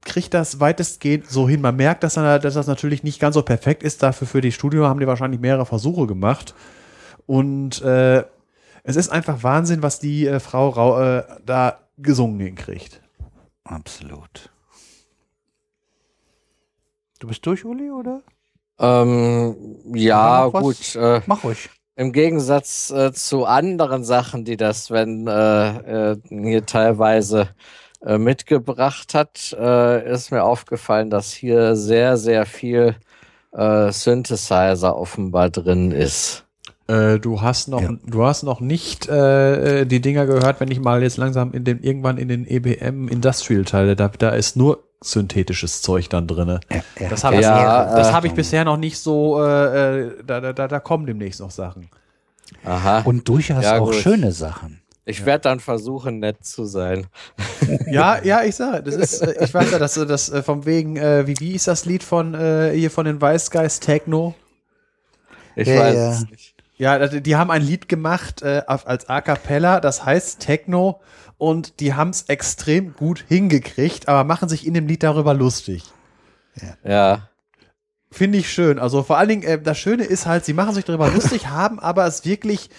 kriegt 0.03 0.35
das 0.35 0.59
weitestgehend 0.59 1.29
so 1.29 1.49
hin. 1.49 1.61
Man 1.61 1.75
merkt, 1.75 2.03
dass, 2.03 2.13
dann- 2.13 2.39
dass 2.41 2.53
das 2.53 2.67
natürlich 2.67 3.01
nicht 3.03 3.19
ganz 3.19 3.33
so 3.33 3.41
perfekt 3.41 3.81
ist. 3.81 4.03
Dafür 4.03 4.27
für 4.27 4.41
die 4.41 4.51
Studio 4.51 4.85
haben 4.85 4.99
die 4.99 5.07
wahrscheinlich 5.07 5.41
mehrere 5.41 5.65
Versuche 5.65 6.05
gemacht. 6.05 6.53
Und 7.25 7.81
äh, 7.81 8.23
es 8.83 8.95
ist 8.95 9.09
einfach 9.09 9.41
Wahnsinn, 9.41 9.81
was 9.81 9.99
die 9.99 10.27
äh, 10.27 10.39
Frau 10.39 10.69
Rau, 10.69 11.01
äh, 11.01 11.23
da 11.43 11.79
gesungen 11.97 12.39
hinkriegt. 12.39 13.01
Absolut. 13.65 14.49
Du 17.19 17.27
bist 17.27 17.45
durch, 17.45 17.65
Uli, 17.65 17.91
oder? 17.91 18.21
Ähm, 18.79 19.77
ja, 19.93 20.47
gut. 20.47 20.95
Äh, 20.95 21.21
Mach 21.25 21.43
ruhig. 21.43 21.69
Im 21.95 22.11
Gegensatz 22.11 22.91
äh, 22.91 23.13
zu 23.13 23.45
anderen 23.45 24.03
Sachen, 24.03 24.43
die 24.43 24.57
das 24.57 24.85
Sven 24.85 25.27
äh, 25.27 26.11
äh, 26.11 26.17
hier 26.29 26.65
teilweise 26.65 27.49
äh, 28.01 28.17
mitgebracht 28.17 29.13
hat, 29.13 29.55
äh, 29.57 30.11
ist 30.11 30.31
mir 30.31 30.43
aufgefallen, 30.43 31.09
dass 31.09 31.31
hier 31.31 31.75
sehr, 31.75 32.17
sehr 32.17 32.45
viel 32.45 32.95
äh, 33.53 33.91
Synthesizer 33.91 34.95
offenbar 34.97 35.49
drin 35.49 35.91
ist. 35.91 36.44
Äh, 36.87 37.19
du 37.19 37.41
hast 37.41 37.67
noch, 37.67 37.81
Ja. 37.81 37.89
du 38.05 38.23
hast 38.23 38.43
noch 38.43 38.59
nicht 38.59 39.07
äh, 39.09 39.81
äh, 39.81 39.85
die 39.85 40.01
Dinger 40.01 40.25
gehört, 40.27 40.59
wenn 40.59 40.69
ich 40.69 40.79
mal 40.79 41.01
jetzt 41.01 41.17
langsam 41.17 41.51
in 41.53 41.63
den 41.63 41.81
irgendwann 41.81 42.17
in 42.17 42.27
den 42.27 42.45
EBM 42.47 43.07
Industrial 43.07 43.63
Teil, 43.63 43.95
da, 43.95 44.07
da 44.09 44.29
ist 44.29 44.55
nur 44.55 44.83
synthetisches 45.01 45.81
Zeug 45.81 46.09
dann 46.09 46.27
drinne. 46.27 46.59
Ja, 46.71 46.83
ja. 46.99 47.09
Das 47.09 47.23
habe 47.23 47.37
Ja, 47.41 47.89
ich, 47.89 47.95
das 47.95 48.09
äh, 48.09 48.13
hab 48.13 48.25
ich 48.25 48.33
bisher 48.33 48.65
noch 48.65 48.77
nicht 48.77 48.97
so. 48.99 49.41
Äh, 49.43 49.99
äh, 50.01 50.11
da, 50.25 50.41
da, 50.41 50.53
da, 50.53 50.67
da 50.67 50.79
kommen 50.79 51.05
demnächst 51.07 51.39
noch 51.39 51.51
Sachen. 51.51 51.89
Aha. 52.63 53.01
Und 53.01 53.27
durchaus 53.27 53.63
Ja, 53.63 53.79
auch 53.79 53.85
gut. 53.87 53.95
schöne 53.95 54.31
Sachen. 54.31 54.81
ich 55.05 55.25
werde 55.25 55.41
dann 55.43 55.59
versuchen, 55.59 56.19
nett 56.19 56.45
zu 56.45 56.65
sein. 56.65 57.07
Ja, 57.87 58.23
ja, 58.23 58.43
ich 58.43 58.55
sage, 58.55 58.83
das 58.83 58.95
ist, 58.95 59.21
äh, 59.21 59.43
ich 59.43 59.51
weiß 59.53 59.71
ja, 59.71 59.79
dass 59.79 59.97
äh, 59.97 60.05
das 60.05 60.29
äh, 60.29 60.43
vom 60.43 60.65
wegen, 60.67 60.97
äh, 60.97 61.25
wie 61.25 61.35
wie 61.39 61.53
ist 61.53 61.67
das 61.67 61.85
Lied 61.85 62.03
von 62.03 62.35
äh, 62.35 62.71
hier 62.75 62.91
von 62.91 63.05
den 63.05 63.19
Weiß 63.19 63.49
Guys 63.49 63.79
Techno? 63.79 64.35
Ich 65.55 65.67
Ja, 65.67 65.79
weiß 65.79 65.95
ja. 65.95 66.09
es 66.11 66.29
nicht. 66.29 66.54
Ja, 66.77 67.07
die 67.07 67.35
haben 67.35 67.51
ein 67.51 67.61
Lied 67.61 67.87
gemacht 67.87 68.41
äh, 68.41 68.63
als 68.67 69.07
A 69.07 69.21
cappella, 69.21 69.79
das 69.79 70.03
heißt 70.03 70.39
Techno 70.39 70.99
und 71.37 71.79
die 71.79 71.93
haben 71.93 72.09
es 72.09 72.23
extrem 72.23 72.93
gut 72.93 73.23
hingekriegt, 73.27 74.09
aber 74.09 74.23
machen 74.23 74.49
sich 74.49 74.67
in 74.67 74.73
dem 74.73 74.87
Lied 74.87 75.03
darüber 75.03 75.33
lustig. 75.33 75.83
Ja. 76.83 77.29
Finde 78.11 78.37
ich 78.37 78.49
schön. 78.49 78.79
Also 78.79 79.03
vor 79.03 79.17
allen 79.17 79.29
Dingen, 79.29 79.43
äh, 79.43 79.61
das 79.61 79.77
Schöne 79.77 80.03
ist 80.05 80.25
halt, 80.25 80.45
sie 80.45 80.53
machen 80.53 80.73
sich 80.73 80.85
darüber 80.85 81.09
lustig, 81.09 81.47
haben 81.49 81.79
aber 81.79 82.05
es 82.05 82.25
wirklich, 82.25 82.69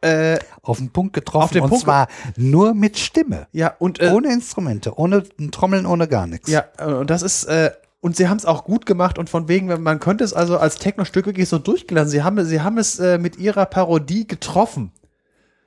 äh, 0.00 0.38
Auf 0.62 0.78
den 0.78 0.90
Punkt 0.90 1.14
getroffen. 1.14 1.44
Auf 1.44 1.50
den 1.50 1.62
und 1.62 1.68
Punkt 1.70 1.84
zwar 1.84 2.08
nur 2.36 2.74
mit 2.74 2.98
Stimme. 2.98 3.46
ja, 3.52 3.74
und 3.78 4.00
äh, 4.00 4.10
Ohne 4.10 4.32
Instrumente, 4.32 4.98
ohne 4.98 5.24
Trommeln, 5.50 5.86
ohne 5.86 6.08
gar 6.08 6.26
nichts. 6.26 6.50
Ja, 6.50 6.64
und 6.84 7.08
das 7.10 7.22
ist, 7.22 7.44
äh, 7.44 7.72
und 8.00 8.16
sie 8.16 8.28
haben 8.28 8.36
es 8.36 8.44
auch 8.44 8.64
gut 8.64 8.86
gemacht 8.86 9.18
und 9.18 9.30
von 9.30 9.48
wegen, 9.48 9.82
man 9.82 10.00
könnte 10.00 10.24
es 10.24 10.32
also 10.32 10.58
als 10.58 10.76
Techno-Stück 10.76 11.26
wirklich 11.26 11.48
so 11.48 11.58
durchgelassen. 11.58 12.10
Sie 12.10 12.22
haben, 12.22 12.44
sie 12.44 12.60
haben 12.60 12.78
es 12.78 12.98
äh, 12.98 13.18
mit 13.18 13.36
ihrer 13.36 13.66
Parodie 13.66 14.26
getroffen. 14.26 14.92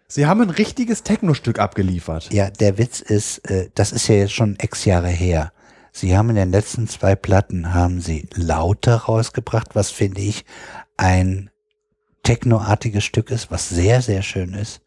Sie 0.08 0.26
haben 0.26 0.42
ein 0.42 0.50
richtiges 0.50 1.04
Techno-Stück 1.04 1.60
abgeliefert. 1.60 2.32
Ja, 2.34 2.50
der 2.50 2.78
Witz 2.78 3.00
ist, 3.00 3.40
äh, 3.50 3.70
das 3.76 3.92
ist 3.92 4.08
ja 4.08 4.16
jetzt 4.16 4.34
schon 4.34 4.58
x 4.60 4.86
Jahre 4.86 5.10
her. 5.10 5.52
Sie 5.92 6.16
haben 6.16 6.30
in 6.30 6.36
den 6.36 6.52
letzten 6.52 6.88
zwei 6.88 7.16
Platten 7.16 7.74
haben 7.74 8.00
sie 8.00 8.28
Lauter 8.34 8.96
rausgebracht, 8.96 9.76
was 9.76 9.92
finde 9.92 10.22
ich 10.22 10.46
ein 10.98 11.50
technoartiges 12.24 13.04
Stück 13.04 13.32
ist, 13.32 13.52
was 13.52 13.70
sehr, 13.70 14.02
sehr 14.02 14.22
schön 14.22 14.54
ist. 14.54 14.82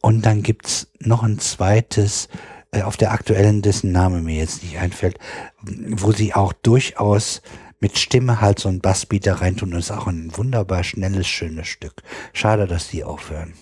Und 0.00 0.24
dann 0.24 0.42
gibt's 0.42 0.88
noch 0.98 1.22
ein 1.22 1.38
zweites, 1.38 2.28
auf 2.72 2.96
der 2.96 3.12
aktuellen, 3.12 3.62
dessen 3.62 3.92
Name 3.92 4.20
mir 4.20 4.36
jetzt 4.36 4.62
nicht 4.62 4.78
einfällt, 4.78 5.18
wo 5.62 6.12
sie 6.12 6.34
auch 6.34 6.52
durchaus 6.52 7.42
mit 7.80 7.98
Stimme 7.98 8.40
halt 8.40 8.58
so 8.58 8.68
ein 8.68 8.80
Bassbeater 8.80 9.40
reintun. 9.40 9.72
Das 9.72 9.86
ist 9.86 9.90
auch 9.90 10.06
ein 10.06 10.36
wunderbar 10.36 10.84
schnelles, 10.84 11.26
schönes 11.26 11.68
Stück. 11.68 12.02
Schade, 12.32 12.66
dass 12.66 12.88
die 12.88 13.04
aufhören 13.04 13.54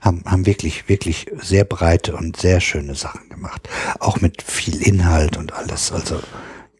haben, 0.00 0.22
haben 0.24 0.46
wirklich, 0.46 0.88
wirklich 0.88 1.26
sehr 1.40 1.64
breite 1.64 2.14
und 2.16 2.36
sehr 2.36 2.60
schöne 2.60 2.94
Sachen 2.94 3.28
gemacht. 3.28 3.68
Auch 4.00 4.20
mit 4.20 4.42
viel 4.42 4.82
Inhalt 4.82 5.36
und 5.36 5.52
alles. 5.52 5.92
Also 5.92 6.20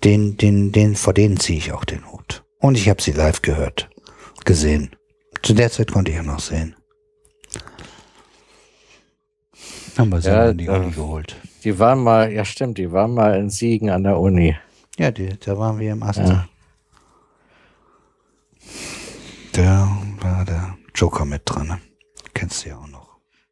den, 0.04 0.36
den, 0.36 0.72
den, 0.72 0.96
vor 0.96 1.14
denen 1.14 1.38
ziehe 1.40 1.58
ich 1.58 1.72
auch 1.72 1.84
den 1.84 2.10
Hut. 2.10 2.44
Und 2.60 2.76
ich 2.76 2.88
habe 2.88 3.02
sie 3.02 3.12
live 3.12 3.42
gehört, 3.42 3.90
gesehen. 4.44 4.94
Zu 5.42 5.54
der 5.54 5.70
Zeit 5.70 5.92
konnte 5.92 6.10
ich 6.10 6.16
ja 6.16 6.22
noch 6.22 6.40
sehen. 6.40 6.74
Haben 9.98 10.10
wir 10.10 10.20
sie 10.20 10.28
Ja, 10.28 10.50
in 10.50 10.58
die 10.58 10.68
Uni 10.68 10.92
geholt. 10.92 11.36
Die 11.64 11.76
waren 11.80 12.02
mal, 12.04 12.32
ja 12.32 12.44
stimmt, 12.44 12.78
die 12.78 12.92
waren 12.92 13.12
mal 13.14 13.36
in 13.36 13.50
Siegen 13.50 13.90
an 13.90 14.04
der 14.04 14.18
Uni. 14.18 14.56
Ja, 14.96 15.10
die, 15.10 15.36
da 15.38 15.58
waren 15.58 15.80
wir 15.80 15.92
im 15.92 16.04
Ast. 16.04 16.20
Ja. 16.20 16.48
Da 19.52 19.98
war 20.20 20.44
der 20.44 20.76
Joker 20.94 21.24
mit 21.24 21.42
dran. 21.44 21.66
Ne? 21.66 21.80
Kennst 22.32 22.64
du 22.64 22.68
ja 22.68 22.78
auch 22.78 22.86
noch. 22.86 23.08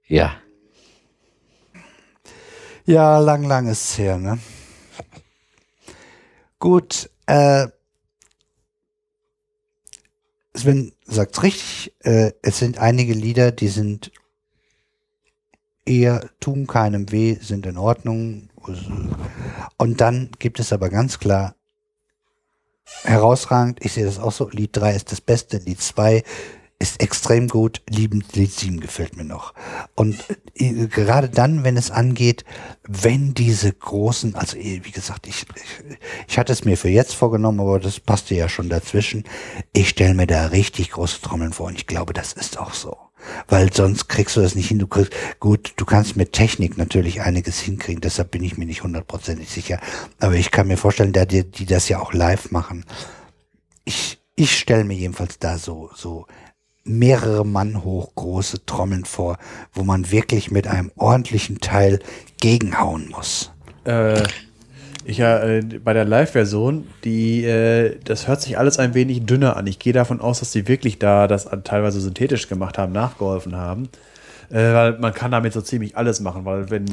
Ja. 0.07 0.37
Ja, 2.85 3.19
lang, 3.19 3.43
lang 3.43 3.67
ist's 3.67 3.99
her, 3.99 4.17
ne? 4.17 4.39
Gut, 6.61 7.11
äh, 7.27 7.67
Sven 10.55 10.93
sagt's 11.05 11.43
richtig, 11.43 11.93
äh, 12.05 12.31
es 12.43 12.61
sind 12.61 12.79
einige 12.79 13.13
Lieder, 13.15 13.51
die 13.51 13.69
sind 13.69 14.13
eher, 15.87 16.29
tun 16.41 16.67
keinem 16.67 17.11
weh, 17.13 17.37
sind 17.41 17.67
in 17.67 17.79
Ordnung. 17.79 18.51
Und 19.79 20.01
dann 20.01 20.31
gibt 20.39 20.61
es 20.61 20.73
aber 20.73 20.91
ganz 20.91 21.19
klar 21.19 21.55
herausragend, 23.03 23.85
ich 23.85 23.93
sehe 23.93 24.05
das 24.05 24.19
auch 24.19 24.33
so, 24.33 24.49
Lied 24.49 24.77
3 24.77 24.95
ist 24.95 25.11
das 25.13 25.21
Beste, 25.21 25.59
Lied 25.59 25.81
2 25.81 26.23
ist 26.79 27.03
extrem 27.03 27.49
gut, 27.49 27.81
liebend 27.89 28.37
Lied 28.37 28.53
7 28.53 28.81
gefällt 28.81 29.17
mir 29.17 29.25
noch. 29.25 29.55
Und 29.95 30.23
äh, 30.55 30.87
gerade 30.89 31.31
dann, 31.31 31.65
wenn 31.65 31.77
es 31.77 31.91
angeht, 31.91 32.45
wenn 32.87 33.33
diese 33.33 33.73
großen, 33.73 34.35
also 34.35 34.59
eh, 34.59 34.83
wie 34.85 34.91
gesagt, 34.91 35.27
ich, 35.27 35.47
ich, 35.55 35.99
ich 36.29 36.39
hatte 36.39 36.53
es 36.53 36.65
mir 36.65 36.77
für 36.77 36.91
jetzt 36.91 37.15
vorgenommen, 37.15 37.61
aber 37.61 37.81
das 37.81 37.99
passte 37.99 38.35
ja 38.35 38.49
schon 38.49 38.69
dazwischen. 38.69 39.25
Ich 39.73 39.89
stelle 39.89 40.15
mir 40.15 40.27
da 40.27 40.47
richtig 40.47 40.91
große 40.91 41.23
Trommeln 41.23 41.55
vor 41.55 41.67
und 41.67 41.77
ich 41.77 41.87
glaube, 41.87 42.13
das 42.13 42.35
ist 42.35 42.59
auch 42.59 42.75
so. 42.75 43.06
Weil 43.49 43.73
sonst 43.73 44.09
kriegst 44.09 44.37
du 44.37 44.41
das 44.41 44.55
nicht 44.55 44.69
hin. 44.69 44.79
Du 44.79 44.87
kriegst, 44.87 45.13
gut, 45.41 45.75
du 45.77 45.85
kannst 45.85 46.17
mit 46.17 46.33
Technik 46.33 46.79
natürlich 46.79 47.23
einiges 47.23 47.61
hinkriegen, 47.61 48.01
deshalb 48.01 48.31
bin 48.31 48.43
ich 48.43 48.57
mir 48.57 48.67
nicht 48.67 48.83
hundertprozentig 48.83 49.51
sicher. 49.51 49.81
Aber 50.21 50.35
ich 50.35 50.51
kann 50.51 50.69
mir 50.69 50.77
vorstellen, 50.77 51.13
da 51.13 51.25
die, 51.25 51.45
die 51.51 51.67
das 51.67 51.89
ja 51.89 52.01
auch 52.01 52.13
live 52.13 52.51
machen. 52.51 52.85
Ich, 53.85 54.19
ich 54.35 54.59
stelle 54.59 54.85
mir 54.85 54.95
jedenfalls 54.95 55.39
da 55.39 55.59
so, 55.59 55.91
so 55.95 56.27
mehrere 56.85 57.45
Mann 57.45 57.85
hoch 57.85 58.15
große 58.15 58.65
Trommeln 58.65 59.05
vor, 59.05 59.39
wo 59.73 59.83
man 59.83 60.11
wirklich 60.11 60.51
mit 60.51 60.67
einem 60.67 60.93
ordentlichen 60.97 61.61
Teil 61.61 62.01
gegenhauen 62.41 63.09
muss. 63.11 63.53
Äh, 63.85 64.23
ich 65.07 65.19
ja, 65.19 65.39
äh, 65.39 65.63
bei 65.63 65.93
der 65.93 66.05
Live-Version, 66.05 66.87
die, 67.05 67.45
äh, 67.45 67.97
das 68.05 68.27
hört 68.27 68.43
sich 68.43 68.59
alles 68.59 68.79
ein 68.79 68.95
wenig 68.95 69.25
dünner 69.25 69.57
an. 69.57 69.67
Ich 69.67 69.79
gehe 69.79 69.93
davon 69.93 70.21
aus, 70.21 70.41
dass 70.41 70.53
sie 70.53 70.67
wirklich 70.67 70.99
da 70.99 71.29
das 71.29 71.49
teilweise 71.65 72.01
synthetisch 72.01 72.49
gemacht 72.49 72.77
haben, 72.77 72.93
nachgeholfen 72.93 73.55
haben. 73.55 73.89
Äh, 74.51 74.73
weil 74.73 74.99
man 74.99 75.13
kann 75.13 75.31
damit 75.31 75.53
so 75.53 75.61
ziemlich 75.61 75.97
alles 75.97 76.21
machen, 76.21 76.45
weil 76.45 76.71
wenn 76.71 76.85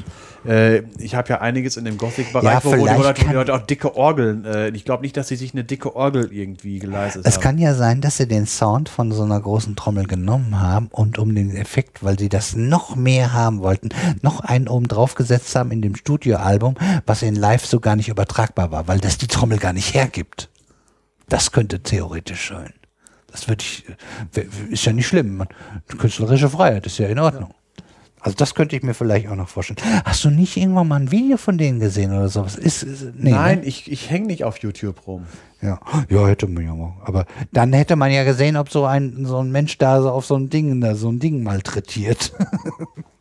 äh, 0.46 0.84
ich 0.98 1.16
habe 1.16 1.30
ja 1.30 1.42
einiges 1.42 1.78
in 1.78 1.86
dem 1.86 1.98
Gothic-Bereich, 1.98 2.44
Ja, 2.44 2.64
wo, 2.64 2.76
die 2.76 3.34
Leute, 3.34 3.54
auch 3.54 3.60
dicke 3.60 3.96
Orgeln, 3.96 4.46
äh, 4.46 4.70
ich 4.70 4.86
glaube 4.86 5.04
nicht, 5.04 5.16
dass 5.18 5.28
sie 5.28 5.36
sich 5.36 5.54
eine 5.54 5.64
dicke 5.64 5.96
Orgel 5.96 6.32
irgendwie 6.32 6.80
geleistet 6.80 7.26
Es 7.26 7.36
haben. 7.36 7.42
kann 7.42 7.58
ja 7.58 7.74
sein, 7.74 8.02
dass 8.02 8.18
sie 8.18 8.28
den 8.28 8.46
Sound 8.46 8.90
von 8.90 9.12
so 9.12 9.24
einer 9.24 9.40
großen 9.40 9.76
Trommel 9.76 10.06
genommen 10.06 10.60
haben 10.60 10.88
und 10.92 11.20
um 11.20 11.34
den 11.36 11.56
Effekt, 11.56 12.04
weil 12.04 12.18
sie 12.18 12.30
das 12.30 12.56
noch 12.56 12.96
mehr 12.96 13.34
haben 13.34 13.60
wollten, 13.62 13.90
noch 14.22 14.40
einen 14.42 14.68
oben 14.68 14.88
drauf 14.88 15.16
gesetzt 15.16 15.56
haben 15.56 15.72
in 15.72 15.82
dem 15.82 15.96
Studioalbum, 15.96 16.76
was 17.06 17.22
in 17.22 17.36
Live 17.36 17.66
so 17.66 17.80
gar 17.80 17.96
nicht 17.96 18.10
übertragbar 18.10 18.72
war, 18.72 18.88
weil 18.88 19.00
das 19.00 19.18
die 19.18 19.28
Trommel 19.28 19.58
gar 19.60 19.74
nicht 19.74 19.94
hergibt. 19.94 20.50
Das 21.30 21.52
könnte 21.52 21.82
theoretisch 21.82 22.50
sein. 22.50 22.74
Das 23.34 23.48
würde 23.50 23.62
ich, 23.64 23.84
w- 24.32 24.46
ist 24.70 24.86
ja 24.86 24.94
nicht 24.94 25.08
schlimm. 25.08 25.36
Man, 25.38 25.48
künstlerische 25.98 26.50
Freiheit 26.50 26.86
ist 26.86 26.98
ja 27.00 27.08
in 27.08 27.20
Ordnung. 27.20 27.54
Also 28.22 28.38
das 28.38 28.56
könnte 28.56 28.78
ich 28.78 28.84
mir 28.84 28.94
vielleicht 28.94 29.28
auch 29.28 29.36
noch 29.36 29.50
vorstellen. 29.50 29.80
Hast 30.06 30.24
du 30.24 30.30
nicht 30.30 30.56
irgendwann 30.56 30.88
mal 30.88 30.96
ein 31.02 31.12
Video 31.12 31.36
von 31.36 31.58
denen 31.58 31.82
gesehen 31.82 32.12
oder 32.14 32.30
sowas? 32.30 32.56
Ist, 32.56 32.84
ist 32.84 33.04
nee, 33.18 33.32
Nein, 33.32 33.60
Ne? 33.60 33.66
ich, 33.66 33.92
ich 33.92 34.10
hänge 34.10 34.28
nicht 34.28 34.46
auf 34.46 34.60
YouTube 34.60 35.06
rum. 35.08 35.26
Ja. 35.62 35.82
ja, 36.10 36.26
hätte 36.28 36.48
man 36.48 36.64
ja 36.64 36.74
mal. 36.74 36.94
Aber 37.04 37.26
dann 37.52 37.74
hätte 37.74 37.98
man 37.98 38.12
ja 38.12 38.24
gesehen, 38.24 38.56
ob 38.56 38.70
so 38.72 38.86
ein, 38.86 39.26
so 39.26 39.40
ein 39.40 39.52
Mensch 39.52 39.78
da 39.78 40.02
so 40.02 40.10
auf 40.12 40.26
so 40.26 40.36
ein 40.38 40.50
Ding, 40.50 40.80
da 40.80 40.96
so 40.96 41.10
ein 41.12 41.20
Ding 41.20 41.44
malträtiert. 41.44 42.32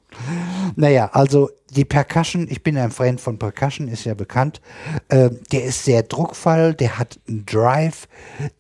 naja, 0.77 1.11
also 1.13 1.51
die 1.71 1.85
Percussion, 1.85 2.47
ich 2.51 2.63
bin 2.63 2.77
ein 2.77 2.91
Freund 2.91 3.21
von 3.21 3.39
Percussion, 3.39 3.89
ist 3.89 4.05
ja 4.05 4.15
bekannt. 4.15 4.61
Äh, 5.09 5.31
der 5.51 5.65
ist 5.65 5.85
sehr 5.85 6.03
druckvoll, 6.03 6.75
der 6.75 6.99
hat 6.99 7.19
einen 7.29 7.47
Drive, 7.47 8.09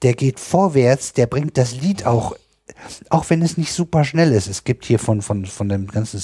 der 0.02 0.14
geht 0.14 0.40
vorwärts, 0.40 1.12
der 1.12 1.26
bringt 1.26 1.58
das 1.58 1.74
Lied 1.74 2.06
auch, 2.06 2.36
auch 3.10 3.28
wenn 3.28 3.42
es 3.42 3.58
nicht 3.58 3.72
super 3.72 4.04
schnell 4.04 4.32
ist. 4.32 4.48
Es 4.48 4.64
gibt 4.64 4.84
hier 4.84 4.98
von, 4.98 5.22
von, 5.22 5.46
von 5.46 5.68
den 5.68 5.88
ganzen 5.88 6.20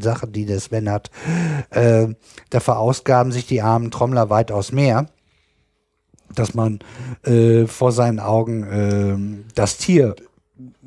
Sachen, 0.00 0.32
die 0.32 0.44
der 0.44 0.60
Sven 0.60 0.90
hat, 0.90 1.10
äh, 1.70 2.08
da 2.50 2.60
verausgaben 2.60 3.32
sich 3.32 3.46
die 3.46 3.62
armen 3.62 3.90
Trommler 3.90 4.30
weitaus 4.30 4.72
mehr 4.72 5.06
dass 6.34 6.54
man 6.54 6.80
äh, 7.24 7.66
vor 7.66 7.92
seinen 7.92 8.20
Augen 8.20 8.66
ähm, 8.70 9.44
das 9.54 9.78
Tier 9.78 10.16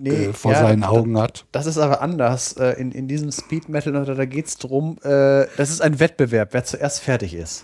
äh, 0.04 0.34
vor 0.34 0.52
ja, 0.54 0.62
seinen 0.62 0.84
Augen 0.84 1.18
hat. 1.18 1.46
Das 1.52 1.66
ist 1.66 1.78
aber 1.78 2.02
anders. 2.02 2.54
Äh, 2.54 2.80
In, 2.80 2.92
in 2.92 3.08
diesem 3.08 3.32
Speed 3.32 3.70
Metal, 3.70 3.94
da, 3.94 4.04
da 4.04 4.26
geht 4.26 4.48
es 4.48 4.58
darum, 4.58 4.98
äh, 5.04 5.46
das 5.58 5.70
ist 5.70 5.82
ein 5.82 6.00
Wettbewerb, 6.00 6.50
wer 6.54 6.64
zuerst 6.64 7.02
fertig 7.02 7.34
ist. 7.34 7.64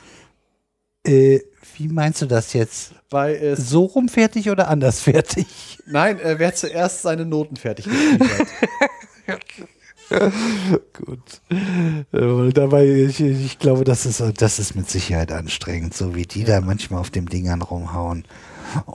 Äh, 1.06 1.40
wie 1.78 1.88
meinst 1.88 2.22
du 2.22 2.26
das 2.26 2.54
jetzt? 2.54 2.94
Bei 3.10 3.36
äh, 3.36 3.56
So 3.56 3.86
rum 3.86 4.10
fertig 4.10 4.50
oder 4.50 4.68
anders 4.68 5.02
fertig? 5.02 5.80
Nein, 5.86 6.20
äh, 6.20 6.40
wer 6.40 6.54
zuerst 6.56 7.02
seine 7.02 7.26
Noten 7.26 7.56
fertig 7.56 7.86
gespielt 7.86 8.22
hat. 9.28 9.40
Gut. 10.94 11.42
Dabei, 12.12 12.86
ich, 12.86 13.20
ich 13.20 13.60
glaube, 13.60 13.84
das 13.84 14.06
ist, 14.06 14.24
das 14.38 14.60
ist 14.60 14.76
mit 14.76 14.90
Sicherheit 14.90 15.32
anstrengend, 15.32 15.96
so 15.96 16.16
wie 16.16 16.26
die 16.28 16.44
da 16.44 16.62
manchmal 16.62 17.00
auf 17.02 17.10
dem 17.10 17.28
Dingern 17.28 17.62
rumhauen. 17.64 18.24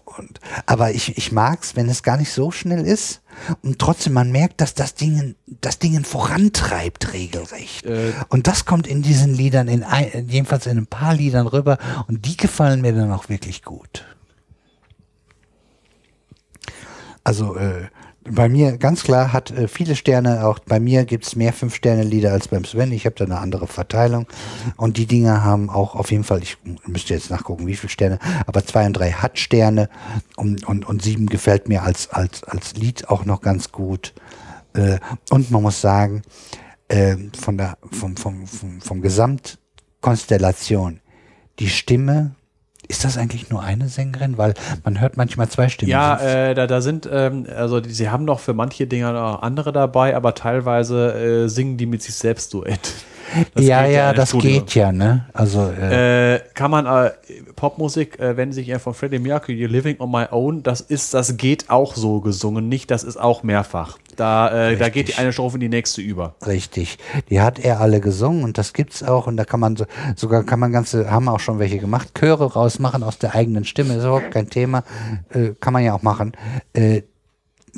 Und, 0.05 0.41
aber 0.67 0.93
ich, 0.93 1.17
ich 1.17 1.33
mag's, 1.33 1.77
wenn 1.77 1.89
es 1.89 2.03
gar 2.03 2.17
nicht 2.17 2.33
so 2.33 2.51
schnell 2.51 2.85
ist 2.85 3.23
und 3.63 3.79
trotzdem 3.79 4.13
man 4.13 4.31
merkt, 4.33 4.61
dass 4.61 4.75
das 4.75 4.95
Ding, 4.95 5.37
das 5.47 5.79
Ding 5.79 6.05
vorantreibt 6.05 7.13
regelrecht. 7.13 7.87
Äh, 7.87 8.13
Und 8.29 8.47
das 8.47 8.65
kommt 8.65 8.87
in 8.87 9.03
diesen 9.03 9.35
Liedern, 9.35 9.69
in 9.69 9.83
ein, 9.83 10.29
jedenfalls 10.29 10.67
in 10.67 10.79
ein 10.79 10.87
paar 10.87 11.15
Liedern 11.15 11.47
rüber 11.47 11.79
und 12.09 12.27
die 12.27 12.37
gefallen 12.37 12.81
mir 12.81 12.93
dann 12.93 13.13
auch 13.13 13.29
wirklich 13.29 13.63
gut. 13.63 14.05
Also 17.25 17.57
äh, 17.57 17.89
bei 18.33 18.49
mir 18.49 18.79
ganz 18.79 19.03
klar 19.03 19.33
hat 19.33 19.51
äh, 19.51 19.69
viele 19.69 19.97
Sterne, 19.97 20.47
auch 20.47 20.59
bei 20.61 20.81
mir 20.81 21.05
gibt's 21.05 21.37
mehr 21.37 21.53
Fünf-Sterne-Lieder 21.53 22.33
als 22.33 22.49
beim 22.49 22.65
Sven. 22.65 22.93
Ich 22.93 23.07
habe 23.07 23.17
da 23.17 23.25
eine 23.25 23.39
andere 23.39 23.67
Verteilung. 23.67 24.27
Und 24.77 24.97
die 24.97 25.07
Dinger 25.07 25.45
haben 25.45 25.71
auch 25.71 25.95
auf 25.95 26.11
jeden 26.11 26.25
Fall, 26.25 26.43
ich 26.43 26.57
müsste 26.87 27.15
jetzt 27.15 27.31
nachgucken, 27.31 27.67
wie 27.67 27.77
viele 27.77 27.91
Sterne, 27.91 28.19
aber 28.47 28.65
zwei 28.65 28.87
und 28.87 28.95
drei 28.95 29.13
hat 29.13 29.39
Sterne 29.39 29.89
und, 30.37 30.67
und, 30.67 30.87
und 30.87 31.03
sieben 31.03 31.27
gefällt 31.27 31.69
mir 31.69 31.83
als, 31.83 32.11
als, 32.11 32.45
als 32.45 32.75
Lied 32.75 33.09
auch 33.09 33.25
noch 33.25 33.41
ganz 33.41 33.73
gut. 33.73 34.15
Äh, 34.75 34.99
und 35.31 35.51
man 35.51 35.63
muss 35.63 35.81
sagen, 35.81 36.23
äh, 36.89 37.17
von 37.39 37.57
der, 37.57 37.79
vom, 37.91 38.17
vom, 38.17 38.47
vom, 38.47 38.81
vom 38.81 39.01
Gesamtkonstellation, 39.01 41.01
die 41.59 41.69
Stimme, 41.69 42.35
ist 42.91 43.05
das 43.05 43.17
eigentlich 43.17 43.49
nur 43.51 43.63
eine 43.63 43.89
Sängerin? 43.89 44.37
Weil 44.37 44.55
man 44.85 45.01
hört 45.01 45.17
manchmal 45.17 45.49
zwei 45.49 45.69
Stimmen. 45.69 45.91
Ja, 45.91 46.19
äh, 46.19 46.55
da, 46.55 46.67
da 46.67 46.81
sind, 46.81 47.09
ähm, 47.11 47.47
also 47.57 47.81
die, 47.81 47.91
sie 47.91 48.11
haben 48.11 48.25
noch 48.25 48.41
für 48.41 48.53
manche 48.53 48.87
Dinger 48.87 49.13
noch 49.13 49.43
andere 49.43 49.73
dabei, 49.73 50.17
aber 50.17 50.35
teilweise 50.35 51.45
äh, 51.45 51.49
singen 51.49 51.77
die 51.77 51.87
mit 51.87 52.03
sich 52.03 52.15
selbst 52.15 52.53
Duett. 52.53 52.93
Das 53.55 53.65
ja, 53.65 53.87
ja, 53.87 54.13
das 54.13 54.31
Studio. 54.31 54.51
geht 54.51 54.75
ja, 54.75 54.93
ne? 54.93 55.27
Also, 55.33 55.71
äh, 55.71 56.35
Äh, 56.35 56.41
kann 56.55 56.71
man 56.71 56.87
äh, 56.87 57.11
Popmusik, 57.57 58.19
äh, 58.19 58.37
wenn 58.37 58.53
sich 58.53 58.69
eher 58.69 58.81
von 58.81 58.95
Freddie 58.95 59.19
Mercury, 59.19 59.55
You're 59.55 59.69
Living 59.71 59.97
on 59.99 60.11
My 60.11 60.27
Own, 60.31 60.63
das 60.63 60.81
ist, 60.81 61.15
das 61.15 61.37
geht 61.37 61.71
auch 61.71 61.95
so 61.95 62.21
gesungen, 62.21 62.69
nicht, 62.69 62.91
das 62.91 63.05
ist 63.05 63.17
auch 63.17 63.43
mehrfach. 63.43 63.99
Da, 64.17 64.71
äh, 64.71 64.77
da 64.77 64.89
geht 64.89 65.09
die 65.09 65.15
eine 65.15 65.33
Strophe 65.33 65.57
in 65.57 65.61
die 65.61 65.69
nächste 65.69 66.03
über. 66.03 66.35
richtig. 66.47 66.99
Die 67.31 67.41
hat 67.41 67.59
er 67.59 67.81
alle 67.81 68.01
gesungen 68.01 68.45
und 68.45 68.59
das 68.59 68.73
gibt's 68.73 69.03
auch 69.03 69.27
und 69.27 69.37
da 69.37 69.45
kann 69.45 69.61
man 69.61 69.77
so, 69.77 69.87
sogar 70.17 70.45
kann 70.45 70.61
man 70.61 70.73
ganze, 70.73 71.11
haben 71.11 71.29
auch 71.29 71.41
schon 71.41 71.59
welche 71.59 71.79
gemacht, 71.79 72.13
Chöre 72.19 72.53
rausmachen 72.53 73.03
aus 73.03 73.19
der 73.19 73.35
eigenen 73.35 73.65
Stimme, 73.65 73.95
ist 73.95 74.05
überhaupt 74.05 74.31
kein 74.31 74.51
Thema. 74.51 74.83
Äh, 75.31 75.51
kann 75.61 75.73
man 75.73 75.85
ja 75.85 75.95
auch 75.95 76.03
machen. 76.03 76.33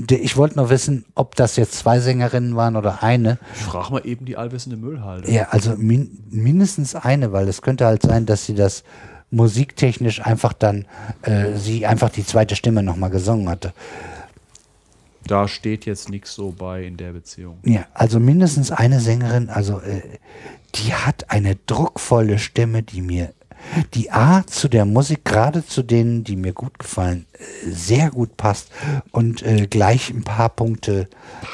Ich 0.09 0.37
wollte 0.37 0.57
nur 0.57 0.71
wissen, 0.71 1.05
ob 1.15 1.35
das 1.37 1.57
jetzt 1.57 1.75
zwei 1.75 2.01
Sängerinnen 2.01 2.57
waren 2.57 2.77
oder 2.77 3.03
eine. 3.03 3.39
Ich 3.55 3.63
frage 3.63 3.93
mal 3.93 4.07
eben 4.07 4.25
die 4.25 4.37
allwissende 4.37 4.77
Müllhalde. 4.77 5.31
Ja, 5.31 5.49
also 5.51 5.77
min 5.77 6.19
mindestens 6.31 6.95
eine, 6.95 7.33
weil 7.33 7.49
es 7.49 7.63
könnte 7.63 7.87
halt 7.87 8.03
sein, 8.03 8.27
dass 8.27 8.47
sie 8.47 8.55
das 8.55 8.85
musiktechnisch 9.31 10.25
einfach 10.25 10.53
dann, 10.53 10.87
äh, 11.23 11.57
sie 11.57 11.87
einfach 11.87 12.11
die 12.11 12.25
zweite 12.25 12.55
Stimme 12.55 12.83
nochmal 12.83 13.11
gesungen 13.11 13.49
hatte. 13.49 13.73
Da 15.27 15.47
steht 15.49 15.87
jetzt 15.87 16.09
nichts 16.09 16.35
so 16.35 16.53
bei 16.57 16.85
in 16.85 16.97
der 16.97 17.13
Beziehung. 17.13 17.59
Ja, 17.65 17.87
also 17.95 18.19
mindestens 18.19 18.71
eine 18.71 19.01
Sängerin, 19.01 19.49
also 19.49 19.81
äh, 19.81 20.03
die 20.75 20.95
hat 20.95 21.31
eine 21.31 21.57
druckvolle 21.67 22.39
Stimme, 22.39 22.83
die 22.83 23.03
mir, 23.03 23.33
die 23.95 24.11
A 24.11 24.47
zu 24.47 24.69
der 24.69 24.85
Musik, 24.85 25.25
gerade 25.25 25.65
zu 25.65 25.83
denen, 25.83 26.25
die 26.25 26.37
mir 26.37 26.53
gut 26.53 26.79
gefallen, 26.79 27.27
äh, 27.33 27.71
sehr 27.71 28.11
gut 28.11 28.37
passt 28.37 28.71
und 29.11 29.43
äh, 29.43 29.67
gleich 29.67 30.11
ein 30.11 30.25
paar 30.25 30.49
Punkte, 30.49 31.09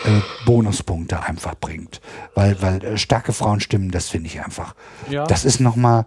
äh, 0.04 0.20
Bonuspunkte 0.44 1.22
einfach 1.22 1.54
bringt. 1.54 2.00
Weil, 2.34 2.60
weil 2.62 2.84
äh, 2.84 2.98
starke 2.98 3.32
Frauenstimmen, 3.32 3.90
das 3.90 4.08
finde 4.08 4.28
ich 4.28 4.44
einfach. 4.44 4.74
Ja. 5.08 5.26
Das 5.26 5.44
ist 5.44 5.60
nochmal, 5.60 6.06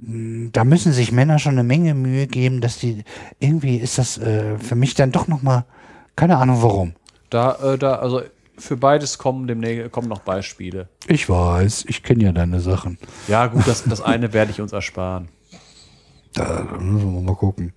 da 0.00 0.64
müssen 0.64 0.92
sich 0.92 1.12
Männer 1.12 1.38
schon 1.38 1.52
eine 1.52 1.64
Menge 1.64 1.94
Mühe 1.94 2.26
geben, 2.26 2.60
dass 2.60 2.78
die, 2.78 3.04
irgendwie 3.40 3.76
ist 3.76 3.98
das 3.98 4.18
äh, 4.18 4.58
für 4.58 4.76
mich 4.76 4.94
dann 4.94 5.12
doch 5.12 5.26
nochmal, 5.28 5.64
keine 6.14 6.36
Ahnung 6.36 6.62
warum. 6.62 6.94
Da, 7.30 7.54
äh, 7.56 7.78
da, 7.78 7.96
also 7.96 8.22
für 8.58 8.76
beides 8.76 9.18
kommen 9.18 9.46
demnächst 9.46 9.90
kommen 9.92 10.08
noch 10.08 10.20
Beispiele. 10.20 10.88
Ich 11.06 11.28
weiß, 11.28 11.84
ich 11.88 12.02
kenne 12.02 12.24
ja 12.24 12.32
deine 12.32 12.60
Sachen. 12.60 12.98
Ja, 13.26 13.46
gut, 13.46 13.66
das, 13.66 13.84
das 13.84 14.00
eine 14.00 14.32
werde 14.32 14.50
ich 14.50 14.60
uns 14.60 14.72
ersparen. 14.72 15.28
Da 16.34 16.66
müssen 16.78 17.14
wir 17.14 17.20
mal 17.22 17.34
gucken. 17.34 17.72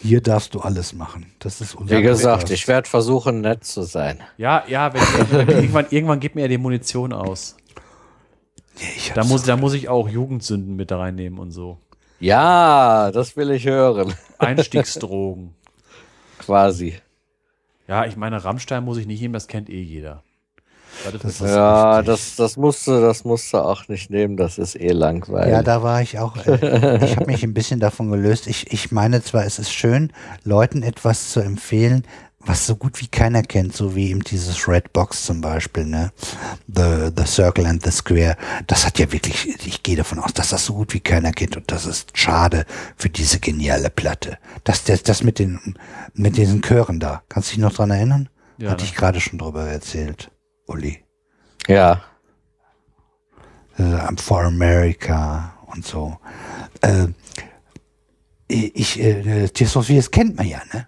Hier 0.00 0.20
darfst 0.20 0.54
du 0.54 0.60
alles 0.60 0.94
machen. 0.94 1.32
Das 1.38 1.60
ist 1.60 1.74
unser 1.74 1.96
Wie 1.96 2.02
gesagt, 2.02 2.50
ich 2.50 2.66
werde 2.66 2.88
versuchen, 2.88 3.40
nett 3.40 3.64
zu 3.64 3.82
sein. 3.82 4.18
Ja, 4.36 4.64
ja, 4.66 4.92
wenn, 4.92 5.46
wenn, 5.46 5.48
irgendwann, 5.48 5.86
irgendwann 5.90 6.20
geht 6.20 6.34
mir 6.34 6.42
ja 6.42 6.48
die 6.48 6.58
Munition 6.58 7.12
aus. 7.12 7.56
Nee, 8.78 8.86
ich 8.96 9.12
Da 9.12 9.22
muss, 9.24 9.44
da 9.44 9.56
muss 9.56 9.74
ich 9.74 9.88
auch 9.88 10.08
Jugendsünden 10.08 10.74
mit 10.74 10.90
reinnehmen 10.90 11.38
und 11.38 11.52
so. 11.52 11.78
Ja, 12.18 13.10
das 13.12 13.36
will 13.36 13.50
ich 13.50 13.66
hören. 13.66 14.14
Einstiegsdrogen. 14.38 15.54
Quasi. 16.38 16.96
Ja, 17.92 18.06
ich 18.06 18.16
meine, 18.16 18.42
Rammstein 18.42 18.84
muss 18.84 18.96
ich 18.96 19.06
nicht 19.06 19.20
nehmen, 19.20 19.34
das 19.34 19.48
kennt 19.48 19.68
eh 19.68 19.82
jeder. 19.82 20.22
Das 21.22 21.40
Ja, 21.40 22.00
das, 22.00 22.36
das 22.36 22.56
musste, 22.56 23.02
das 23.02 23.24
musste 23.24 23.62
auch 23.62 23.86
nicht 23.86 24.08
nehmen. 24.08 24.38
Das 24.38 24.56
ist 24.56 24.76
eh 24.80 24.92
langweilig. 24.92 25.52
ja, 25.52 25.62
da 25.62 25.82
war 25.82 26.00
ich 26.00 26.18
auch. 26.18 26.38
Äh, 26.38 27.04
ich 27.04 27.16
habe 27.16 27.26
mich 27.26 27.42
ein 27.42 27.52
bisschen 27.52 27.80
davon 27.80 28.10
gelöst. 28.10 28.46
Ich, 28.46 28.72
ich 28.72 28.92
meine 28.92 29.22
zwar, 29.22 29.44
es 29.44 29.58
ist 29.58 29.74
schön, 29.74 30.10
Leuten 30.42 30.82
etwas 30.82 31.32
zu 31.32 31.40
empfehlen, 31.40 32.06
was 32.44 32.66
so 32.66 32.76
gut 32.76 33.00
wie 33.00 33.06
keiner 33.06 33.42
kennt, 33.42 33.74
so 33.74 33.94
wie 33.94 34.10
eben 34.10 34.20
dieses 34.20 34.66
Red 34.68 34.92
Box 34.92 35.24
zum 35.24 35.40
Beispiel, 35.40 35.84
ne? 35.84 36.12
The, 36.66 37.10
the 37.16 37.24
Circle 37.24 37.66
and 37.66 37.82
the 37.84 37.90
Square. 37.90 38.36
Das 38.66 38.84
hat 38.84 38.98
ja 38.98 39.10
wirklich, 39.12 39.48
ich 39.66 39.82
gehe 39.82 39.96
davon 39.96 40.18
aus, 40.18 40.32
dass 40.32 40.50
das 40.50 40.64
so 40.64 40.74
gut 40.74 40.92
wie 40.94 41.00
keiner 41.00 41.32
kennt 41.32 41.56
und 41.56 41.70
das 41.70 41.86
ist 41.86 42.16
schade 42.18 42.66
für 42.96 43.10
diese 43.10 43.38
geniale 43.38 43.90
Platte. 43.90 44.38
Das, 44.64 44.84
das, 44.84 45.02
das 45.02 45.22
mit 45.22 45.38
den, 45.38 45.76
mit 46.14 46.36
diesen 46.36 46.62
Chören 46.62 46.98
da. 47.00 47.22
Kannst 47.28 47.50
du 47.50 47.54
dich 47.54 47.62
noch 47.62 47.72
dran 47.74 47.90
erinnern? 47.90 48.28
Ja, 48.58 48.70
Hatte 48.70 48.82
ne. 48.84 48.90
ich 48.90 48.96
gerade 48.96 49.20
schon 49.20 49.38
drüber 49.38 49.66
erzählt, 49.68 50.30
Uli. 50.66 51.04
ja. 51.68 52.02
äh, 53.78 53.82
I'm 53.82 54.20
for 54.20 54.42
America 54.42 55.54
und 55.66 55.86
so. 55.86 56.18
Äh, 56.80 57.08
ich, 58.48 59.00
äh, 59.00 59.48
Tears 59.48 59.72
for 59.72 59.82
Fears 59.82 60.10
kennt 60.10 60.36
man 60.36 60.46
ja, 60.46 60.60
ne? 60.72 60.86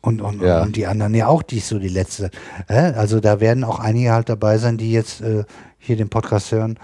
Und, 0.00 0.20
und, 0.20 0.40
Ja. 0.42 0.62
und 0.62 0.76
die 0.76 0.86
anderen 0.86 1.14
ja 1.14 1.26
auch, 1.26 1.42
die 1.42 1.58
ist 1.58 1.68
so 1.68 1.78
die 1.78 1.88
letzte. 1.88 2.30
Also 2.68 3.20
da 3.20 3.40
werden 3.40 3.64
auch 3.64 3.80
einige 3.80 4.12
halt 4.12 4.28
dabei 4.28 4.58
sein, 4.58 4.76
die 4.76 4.92
jetzt 4.92 5.20
äh, 5.20 5.44
hier 5.78 5.96
den 5.96 6.08
Podcast 6.08 6.52
hören 6.52 6.78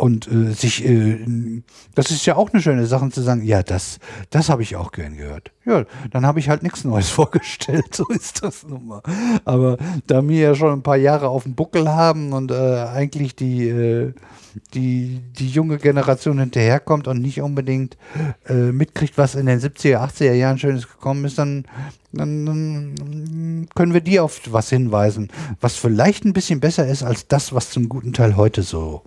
und 0.00 0.32
äh, 0.32 0.52
sich, 0.52 0.84
äh, 0.84 1.18
das 1.94 2.10
ist 2.10 2.24
ja 2.24 2.36
auch 2.36 2.50
eine 2.52 2.62
schöne 2.62 2.86
Sache 2.86 3.10
zu 3.10 3.20
sagen, 3.20 3.44
ja, 3.44 3.62
das, 3.62 3.98
das 4.30 4.48
habe 4.48 4.62
ich 4.62 4.76
auch 4.76 4.92
gern 4.92 5.16
gehört. 5.16 5.52
Ja, 5.66 5.84
dann 6.10 6.24
habe 6.24 6.40
ich 6.40 6.48
halt 6.48 6.62
nichts 6.62 6.84
Neues 6.84 7.10
vorgestellt, 7.10 7.94
so 7.94 8.06
ist 8.08 8.42
das 8.42 8.66
nun 8.66 8.86
mal. 8.86 9.02
Aber 9.44 9.76
da 10.06 10.26
wir 10.26 10.40
ja 10.40 10.54
schon 10.54 10.72
ein 10.72 10.82
paar 10.82 10.96
Jahre 10.96 11.28
auf 11.28 11.42
dem 11.42 11.54
Buckel 11.54 11.90
haben 11.90 12.32
und 12.32 12.50
äh, 12.50 12.86
eigentlich 12.94 13.36
die, 13.36 13.68
äh, 13.68 14.14
die, 14.72 15.20
die 15.38 15.48
junge 15.48 15.76
Generation 15.76 16.38
hinterherkommt 16.38 17.06
und 17.06 17.20
nicht 17.20 17.42
unbedingt 17.42 17.98
äh, 18.48 18.72
mitkriegt, 18.72 19.18
was 19.18 19.34
in 19.34 19.44
den 19.44 19.60
70er, 19.60 19.98
80er 19.98 20.32
Jahren 20.32 20.58
Schönes 20.58 20.88
gekommen 20.88 21.26
ist, 21.26 21.38
dann, 21.38 21.66
dann, 22.12 22.46
dann 22.46 23.68
können 23.74 23.92
wir 23.92 24.00
die 24.00 24.18
auf 24.18 24.40
was 24.50 24.70
hinweisen, 24.70 25.28
was 25.60 25.76
vielleicht 25.76 26.24
ein 26.24 26.32
bisschen 26.32 26.60
besser 26.60 26.88
ist 26.88 27.02
als 27.02 27.28
das, 27.28 27.54
was 27.54 27.68
zum 27.68 27.90
guten 27.90 28.14
Teil 28.14 28.36
heute 28.36 28.62
so 28.62 29.02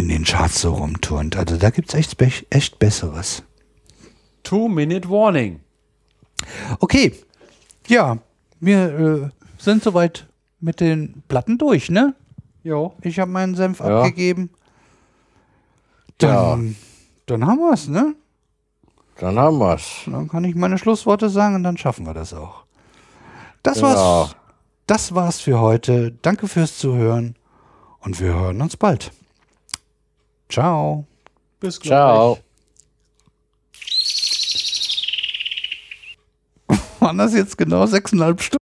in 0.00 0.08
den 0.08 0.24
Charts 0.24 0.62
so 0.62 0.72
rumturnt. 0.74 1.36
Also 1.36 1.56
da 1.56 1.70
gibt's 1.70 1.94
echt, 1.94 2.16
echt 2.50 2.78
Besseres. 2.78 3.42
Two-Minute 4.42 5.08
Warning. 5.10 5.60
Okay, 6.78 7.14
ja, 7.86 8.16
wir 8.60 8.78
äh, 8.98 9.28
sind 9.58 9.82
soweit 9.82 10.26
mit 10.60 10.80
den 10.80 11.22
Platten 11.28 11.58
durch, 11.58 11.90
ne? 11.90 12.14
Jo, 12.62 12.94
ich 13.02 13.18
habe 13.18 13.30
meinen 13.30 13.54
Senf 13.54 13.80
Ja. 13.80 13.98
abgegeben. 14.00 14.50
Dann, 16.18 16.76
dann 17.26 17.46
haben 17.46 17.58
wir's, 17.58 17.88
ne? 17.88 18.14
Dann 19.18 19.38
haben 19.38 19.58
wir's. 19.58 20.02
Dann 20.06 20.28
kann 20.28 20.44
ich 20.44 20.54
meine 20.54 20.78
Schlussworte 20.78 21.28
sagen 21.28 21.54
und 21.56 21.62
dann 21.62 21.76
schaffen 21.76 22.06
wir 22.06 22.14
das 22.14 22.32
auch. 22.32 22.64
Das 23.62 23.76
Genau. 23.76 23.88
war's. 23.88 24.36
Das 24.86 25.14
war's 25.14 25.40
für 25.40 25.60
heute. 25.60 26.12
Danke 26.22 26.48
fürs 26.48 26.78
Zuhören 26.78 27.36
und 28.00 28.18
wir 28.18 28.32
hören 28.34 28.60
uns 28.62 28.76
bald. 28.76 29.12
Ciao. 30.50 31.06
Bis 31.60 31.80
gleich. 31.80 31.88
Ciao. 31.88 32.38
Waren 37.00 37.18
das 37.18 37.34
jetzt 37.34 37.56
genau 37.56 37.86
sechseinhalb 37.86 38.42
Stunden? 38.42 38.59